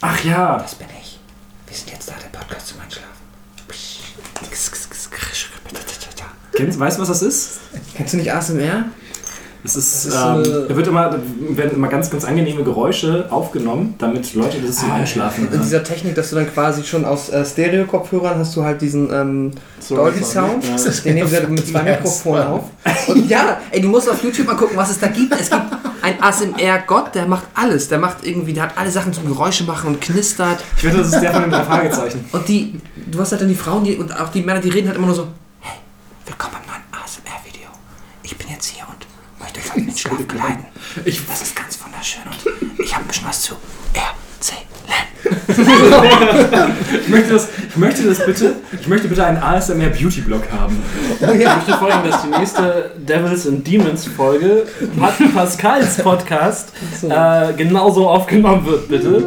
Ach 0.00 0.24
ja. 0.24 0.58
Das 0.58 0.74
bin 0.76 0.86
ich. 1.00 1.18
Wir 1.66 1.76
sind 1.76 1.90
jetzt 1.90 2.08
da, 2.08 2.14
der 2.22 2.38
Podcast 2.38 2.68
zum 2.68 2.80
Einschlafen. 2.80 3.14
Kennst, 6.56 6.78
weißt 6.78 6.98
du, 6.98 7.02
was 7.02 7.08
das 7.08 7.22
ist? 7.22 7.60
Kennst 7.96 8.12
du 8.12 8.18
nicht 8.18 8.32
ASMR? 8.32 8.84
Das 9.64 9.76
ist, 9.76 10.04
ist 10.04 10.14
ähm, 10.14 10.42
da 10.68 10.76
wird 10.76 10.86
immer, 10.86 11.18
werden 11.38 11.76
immer 11.76 11.88
ganz, 11.88 12.10
ganz 12.10 12.26
angenehme 12.26 12.62
Geräusche 12.62 13.28
aufgenommen, 13.30 13.94
damit 13.96 14.34
Leute 14.34 14.58
das 14.60 14.76
zum 14.76 14.92
Einschlafen 14.92 15.50
In 15.50 15.62
dieser 15.62 15.82
Technik, 15.82 16.14
dass 16.14 16.28
du 16.28 16.36
dann 16.36 16.52
quasi 16.52 16.84
schon 16.84 17.06
aus 17.06 17.30
äh, 17.30 17.46
Stereo-Kopfhörern 17.46 18.38
hast 18.38 18.54
du 18.54 18.62
halt 18.62 18.82
diesen 18.82 19.10
ähm, 19.10 19.52
So, 19.80 19.96
Dolby 19.96 20.18
so, 20.18 20.24
Sound, 20.26 20.64
ja. 20.64 20.76
den 20.76 21.14
nehmen 21.14 21.28
sie 21.28 21.46
mit 21.48 21.66
zwei 21.66 21.82
Mikrofonen 21.82 22.46
auf. 22.46 22.64
Und 23.08 23.26
ja, 23.26 23.58
ey, 23.70 23.80
du 23.80 23.88
musst 23.88 24.10
auf 24.10 24.22
YouTube 24.22 24.46
mal 24.46 24.56
gucken, 24.56 24.76
was 24.76 24.90
es 24.90 25.00
da 25.00 25.06
gibt. 25.06 25.32
Es 25.32 25.48
gibt 25.48 25.62
einen 26.02 26.22
ASMR-Gott, 26.22 27.14
der 27.14 27.24
macht 27.24 27.44
alles. 27.54 27.88
Der 27.88 27.98
macht 27.98 28.18
irgendwie, 28.26 28.52
der 28.52 28.64
hat 28.64 28.76
alle 28.76 28.90
Sachen 28.90 29.14
zum 29.14 29.26
Geräusche 29.26 29.64
machen 29.64 29.94
und 29.94 30.00
knistert. 30.02 30.62
Ich 30.76 30.84
wette, 30.84 30.98
das 30.98 31.06
ist 31.06 31.20
der 31.20 31.32
von 31.32 31.40
den 31.40 31.50
drei 31.50 31.64
Fragezeichen. 31.64 32.22
Und 32.32 32.46
die, 32.48 32.78
du 33.10 33.18
hast 33.18 33.32
halt 33.32 33.40
dann 33.40 33.48
die 33.48 33.54
Frauen 33.54 33.82
die, 33.82 33.96
und 33.96 34.14
auch 34.20 34.28
die 34.28 34.42
Männer, 34.42 34.60
die 34.60 34.68
reden 34.68 34.88
halt 34.88 34.98
immer 34.98 35.06
nur 35.06 35.16
so, 35.16 35.28
hey, 35.60 35.78
willkommen 36.26 36.52
beim 36.52 36.66
neuen 36.66 37.02
ASMR-Video. 37.02 37.70
Ich 38.22 38.36
bin 38.36 38.48
jetzt 38.50 38.66
hier 38.66 38.84
und 39.56 39.64
möchte 39.64 39.70
euch 39.72 39.76
in 39.76 39.86
den 39.86 39.96
Schlaf 39.96 40.28
geleiten. 40.28 40.64
Ich- 41.04 41.26
das 41.26 41.42
ist 41.42 41.56
ganz 41.56 41.78
wunderschön 41.84 42.22
und 42.26 42.80
ich 42.84 42.94
habe 42.94 43.04
ein 43.04 43.08
bisschen 43.08 43.26
was 43.26 43.42
zu 43.42 43.54
erzählen. 43.92 44.66
Ich 47.02 47.08
möchte 47.08 47.32
das, 47.32 47.48
ich 47.70 47.76
möchte 47.76 48.02
das 48.06 48.24
bitte, 48.26 48.56
ich 48.78 48.86
möchte 48.88 49.08
bitte 49.08 49.24
einen 49.24 49.38
ASMR 49.38 49.88
Beauty 49.88 50.20
Blog 50.20 50.42
haben. 50.52 50.82
Ich 51.20 51.26
möchte 51.26 51.72
folgen, 51.78 52.08
dass 52.08 52.22
die 52.22 52.28
nächste 52.28 52.90
Devils 52.98 53.46
and 53.48 53.66
Demons 53.66 54.06
Folge 54.06 54.66
Pat 54.98 55.14
Pascals 55.34 55.96
Podcast 55.98 56.72
äh, 57.08 57.52
genauso 57.54 58.08
aufgenommen 58.08 58.64
wird, 58.66 58.88
bitte. 58.88 59.24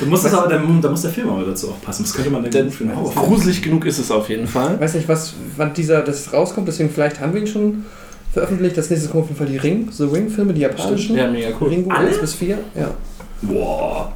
Du 0.00 0.06
musst 0.06 0.24
das 0.24 0.34
aber, 0.34 0.48
da, 0.48 0.56
da 0.80 0.88
muss 0.88 1.02
der 1.02 1.10
Film 1.10 1.28
aber 1.30 1.44
dazu 1.44 1.70
auch 1.70 1.82
passen. 1.82 2.04
Das 2.04 2.14
könnte 2.14 2.30
man 2.30 2.42
dann 2.42 2.50
Denn 2.52 2.70
gut 2.70 2.78
Horror- 2.96 3.14
gruselig 3.26 3.60
genug 3.62 3.84
ist 3.86 3.98
es 3.98 4.10
auf 4.10 4.28
jeden 4.28 4.46
Fall. 4.46 4.74
Ich 4.76 4.80
weiß 4.80 4.94
nicht, 4.94 5.08
was, 5.08 5.34
wann 5.56 5.74
dieser, 5.74 6.02
das 6.02 6.32
rauskommt, 6.32 6.68
deswegen 6.68 6.90
vielleicht 6.90 7.20
haben 7.20 7.34
wir 7.34 7.40
ihn 7.40 7.46
schon 7.46 7.84
veröffentlicht. 8.32 8.76
Das 8.76 8.90
nächste 8.90 9.08
kommt 9.08 9.24
auf 9.24 9.28
jeden 9.28 9.38
Fall 9.38 9.48
die 9.48 9.56
Ring, 9.56 9.88
The 9.90 10.04
Ring-Filme, 10.04 10.52
die 10.52 10.62
japanischen. 10.62 11.16
Ja, 11.16 11.30
mega 11.30 11.48
cool. 11.60 11.68
Ringo 11.68 11.90
Alle? 11.90 12.08
1 12.08 12.18
bis 12.18 12.34
4. 12.34 12.58
Ja. 12.74 12.94
Boah. 13.42 14.12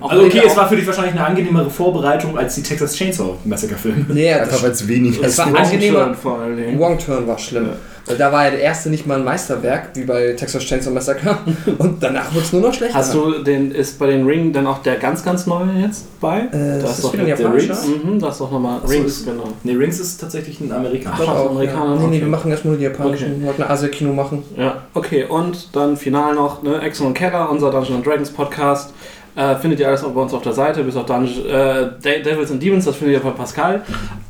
Auch 0.00 0.10
Also 0.10 0.24
okay, 0.24 0.42
es 0.46 0.56
war 0.56 0.68
für 0.68 0.76
dich 0.76 0.86
wahrscheinlich 0.86 1.14
eine 1.14 1.24
angenehmere 1.26 1.70
Vorbereitung 1.70 2.36
als 2.38 2.54
die 2.54 2.62
Texas 2.62 2.94
Chainsaw 2.94 3.34
Massacre 3.44 3.76
Filme. 3.76 4.04
Nee, 4.08 4.32
Einfach 4.32 4.52
das, 4.52 4.62
weil 4.62 4.70
es 4.72 4.88
weniger 4.88 5.24
Es 5.26 5.38
war 5.38 5.48
ist. 5.48 5.54
angenehmer. 5.56 6.14
vor 6.14 6.40
allen 6.40 6.56
Dingen. 6.56 6.78
Wrong 6.78 6.98
Turn 6.98 7.26
war 7.26 7.38
schlimm. 7.38 7.70
Weil 8.04 8.16
da 8.16 8.32
war 8.32 8.46
ja 8.46 8.50
der 8.50 8.60
erste 8.60 8.90
nicht 8.90 9.06
mal 9.06 9.18
ein 9.20 9.24
Meisterwerk, 9.24 9.90
wie 9.94 10.02
bei 10.02 10.32
Texas 10.32 10.64
Chainsaw 10.64 10.92
Massacre. 10.92 11.38
Und 11.78 12.02
danach 12.02 12.34
wurde 12.34 12.44
es 12.44 12.52
nur 12.52 12.60
noch 12.62 12.74
schlechter. 12.74 12.98
Hast 12.98 13.14
du 13.14 13.44
den, 13.44 13.70
ist 13.70 13.96
bei 14.00 14.08
den 14.08 14.26
Ring 14.26 14.52
dann 14.52 14.66
auch 14.66 14.82
der 14.82 14.96
ganz, 14.96 15.24
ganz 15.24 15.46
neue 15.46 15.68
jetzt 15.80 16.06
bei? 16.20 16.40
Äh, 16.40 16.50
Da 16.50 16.78
das 16.78 16.90
ist 16.90 16.96
ist 16.98 17.04
doch 17.04 17.12
wieder 17.12 17.22
ein 17.22 17.26
der 17.28 17.38
japanischer. 17.38 17.74
Rings? 17.80 17.86
Mhm, 18.04 18.18
das 18.18 18.32
ist 18.32 18.40
doch 18.40 18.50
nochmal 18.50 18.80
Rings, 18.88 19.06
ist- 19.06 19.24
genau. 19.24 19.44
Nee, 19.62 19.74
Rings 19.74 20.00
ist 20.00 20.20
tatsächlich 20.20 20.58
ein 20.60 20.72
Amerikaner. 20.72 21.16
Ach, 21.20 21.28
auch, 21.28 21.50
Amerikaner, 21.50 21.94
ja. 21.94 22.00
Nee, 22.00 22.06
nee, 22.06 22.06
okay. 22.16 22.20
wir 22.22 22.26
machen 22.28 22.50
erstmal 22.50 22.72
nur 22.72 22.78
die 22.78 22.84
japanischen. 22.86 23.38
Wir 23.40 23.46
wollten 23.46 23.62
ein 23.62 23.70
Asia-Kino 23.70 24.12
machen. 24.12 24.42
Ja, 24.58 24.82
okay, 24.94 25.24
und 25.24 25.68
dann 25.76 25.96
final 25.96 26.34
noch 26.34 26.60
ne, 26.64 26.80
Exxon 26.82 27.06
und 27.06 27.14
Keller, 27.14 27.48
unser 27.50 27.70
Dungeons 27.70 28.04
Dragons 28.04 28.30
Podcast. 28.32 28.92
Äh, 29.34 29.56
findet 29.56 29.80
ihr 29.80 29.88
alles 29.88 30.04
auch 30.04 30.10
bei 30.12 30.20
uns 30.20 30.34
auf 30.34 30.42
der 30.42 30.52
Seite, 30.52 30.84
bis 30.84 30.94
auf 30.94 31.06
Dungeon, 31.06 31.46
äh, 31.46 31.86
De- 32.04 32.22
Devils 32.22 32.50
and 32.50 32.62
Demons, 32.62 32.84
das 32.84 32.96
findet 32.96 33.16
ihr 33.16 33.20
bei 33.22 33.30
Pascal. 33.30 33.76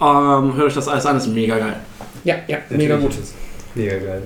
Ähm, 0.00 0.55
hört 0.56 0.68
euch 0.68 0.74
das 0.74 0.86
alles 0.86 1.05
an, 1.06 1.16
ist 1.16 1.26
mega 1.26 1.58
geil. 1.58 1.76
Ja, 2.24 2.36
ja, 2.47 2.58
mega 2.70 2.97
gut. 2.97 3.12
Mega 3.74 3.97
geil. 3.98 4.22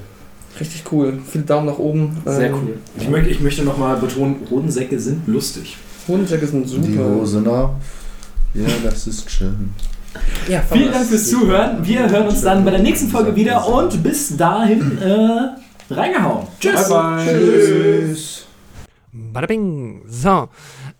Richtig 0.60 0.84
cool. 0.92 1.18
Viele 1.30 1.44
Daumen 1.44 1.66
nach 1.66 1.78
oben. 1.78 2.16
Sehr 2.26 2.48
Ähm, 2.48 2.54
cool. 2.54 2.78
Ich 2.98 3.08
möchte, 3.08 3.30
ich 3.30 3.40
möchte 3.40 3.62
nochmal 3.62 3.96
betonen, 3.96 4.36
Hodensäcke 4.50 4.98
sind 4.98 5.26
lustig. 5.26 5.76
Hodensäcke 6.08 6.46
sind 6.46 6.68
super. 6.68 6.86
Die 6.86 6.98
Hosen 6.98 7.46
auf. 7.48 7.70
Ja, 8.54 8.64
das 8.84 9.06
ist 9.06 9.30
schön. 9.30 9.70
Ja, 10.48 10.62
Vielen 10.72 10.92
Dank 10.92 11.06
fürs 11.06 11.28
Zuhören. 11.28 11.78
Wir 11.86 12.08
hören 12.08 12.28
uns 12.28 12.40
dann 12.42 12.64
bei 12.64 12.70
der 12.70 12.80
nächsten 12.80 13.08
Folge 13.08 13.34
wieder 13.36 13.66
und 13.68 14.02
bis 14.02 14.34
dahin 14.36 14.98
äh, 14.98 15.92
reingehauen. 15.94 16.46
Tschüss. 16.58 16.88
Bye, 16.88 17.16
bye. 17.16 17.26
Tschüss. 17.26 18.45
Bada 19.32 19.46
bing. 19.46 20.02
So. 20.06 20.48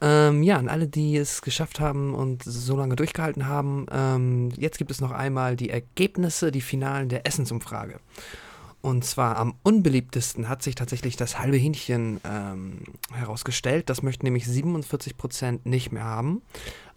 Ähm, 0.01 0.43
ja, 0.43 0.57
an 0.57 0.69
alle, 0.69 0.89
die 0.89 1.17
es 1.17 1.43
geschafft 1.43 1.81
haben 1.81 2.15
und 2.15 2.43
so 2.43 2.77
lange 2.77 2.97
durchgehalten 2.97 3.47
haben, 3.47 3.87
ähm, 3.91 4.51
jetzt 4.57 4.79
gibt 4.79 4.91
es 4.91 5.01
noch 5.01 5.11
einmal 5.11 5.57
die 5.57 5.71
Ergebnisse, 5.71 6.51
die 6.51 6.61
Finalen 6.61 7.09
der 7.09 7.27
Essensumfrage. 7.27 8.01
Und 8.81 9.05
zwar 9.05 9.37
am 9.37 9.55
unbeliebtesten 9.65 10.49
hat 10.49 10.63
sich 10.63 10.77
tatsächlich 10.77 11.17
das 11.17 11.39
halbe 11.39 11.57
Hähnchen 11.57 12.21
ähm, 12.25 12.83
herausgestellt. 13.13 13.91
Das 13.91 14.03
möchten 14.03 14.27
nämlich 14.27 14.45
47% 14.45 15.61
nicht 15.65 15.91
mehr 15.91 16.05
haben. 16.05 16.43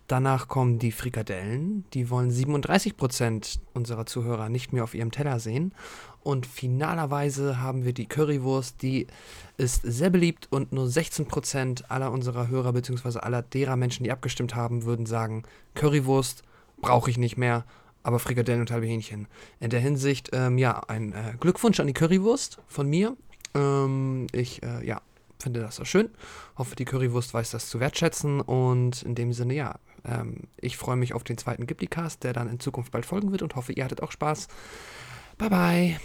Danach 0.10 0.48
kommen 0.48 0.80
die 0.80 0.92
Frikadellen. 0.92 1.86
Die 1.94 2.10
wollen 2.10 2.32
37% 2.32 3.60
unserer 3.74 4.08
Zuhörer 4.08 4.50
nicht 4.50 4.74
mehr 4.74 4.84
auf 4.84 4.96
ihrem 4.96 5.12
Teller 5.12 5.40
sehen. 5.40 5.74
Und 6.22 6.46
finalerweise 6.46 7.62
haben 7.62 7.86
wir 7.86 7.94
die 7.94 8.08
Currywurst. 8.08 8.82
Die 8.82 9.08
ist 9.58 9.82
sehr 9.84 10.10
beliebt 10.10 10.48
und 10.52 10.72
nur 10.72 10.86
16% 10.86 11.86
aller 11.88 12.12
unserer 12.12 12.48
Hörer 12.48 12.74
bzw. 12.74 13.20
aller 13.20 13.42
derer 13.42 13.76
Menschen, 13.76 14.04
die 14.04 14.12
abgestimmt 14.12 14.56
haben, 14.56 14.84
würden 14.84 15.06
sagen, 15.06 15.44
Currywurst 15.76 16.44
brauche 16.82 17.10
ich 17.10 17.18
nicht 17.18 17.38
mehr, 17.38 17.66
aber 18.04 18.20
Frikadellen 18.20 18.62
und 18.62 18.72
halbe 18.72 18.88
Hähnchen. 18.88 19.28
In 19.60 19.70
der 19.70 19.80
Hinsicht, 19.80 20.30
ähm, 20.34 20.58
ja, 20.58 20.82
ein 20.88 21.14
äh, 21.14 21.34
Glückwunsch 21.40 21.80
an 21.80 21.88
die 21.88 21.94
Currywurst 21.94 22.60
von 22.68 22.88
mir. 22.88 23.16
Ähm, 23.54 24.28
ich, 24.32 24.64
äh, 24.64 24.86
ja, 24.86 25.02
finde 25.40 25.62
das 25.62 25.78
so 25.78 25.86
schön. 25.86 26.10
Hoffe, 26.58 26.76
die 26.76 26.86
Currywurst 26.86 27.34
weiß 27.34 27.52
das 27.52 27.70
zu 27.70 27.80
wertschätzen. 27.80 28.42
Und 28.42 29.04
in 29.04 29.16
dem 29.16 29.34
Sinne, 29.34 29.54
ja, 29.54 29.76
ähm, 30.06 30.44
ich 30.58 30.78
freue 30.78 30.96
mich 30.96 31.14
auf 31.14 31.24
den 31.24 31.38
zweiten 31.38 31.66
Ghibli-Cast, 31.66 32.24
der 32.24 32.34
dann 32.34 32.50
in 32.50 32.60
Zukunft 32.60 32.92
bald 32.92 33.06
folgen 33.06 33.32
wird 33.32 33.42
und 33.42 33.56
hoffe, 33.56 33.74
ihr 33.74 33.84
hattet 33.84 34.04
auch 34.04 34.12
Spaß. 34.12 34.48
Bye 35.40 35.48
bye. 35.48 36.00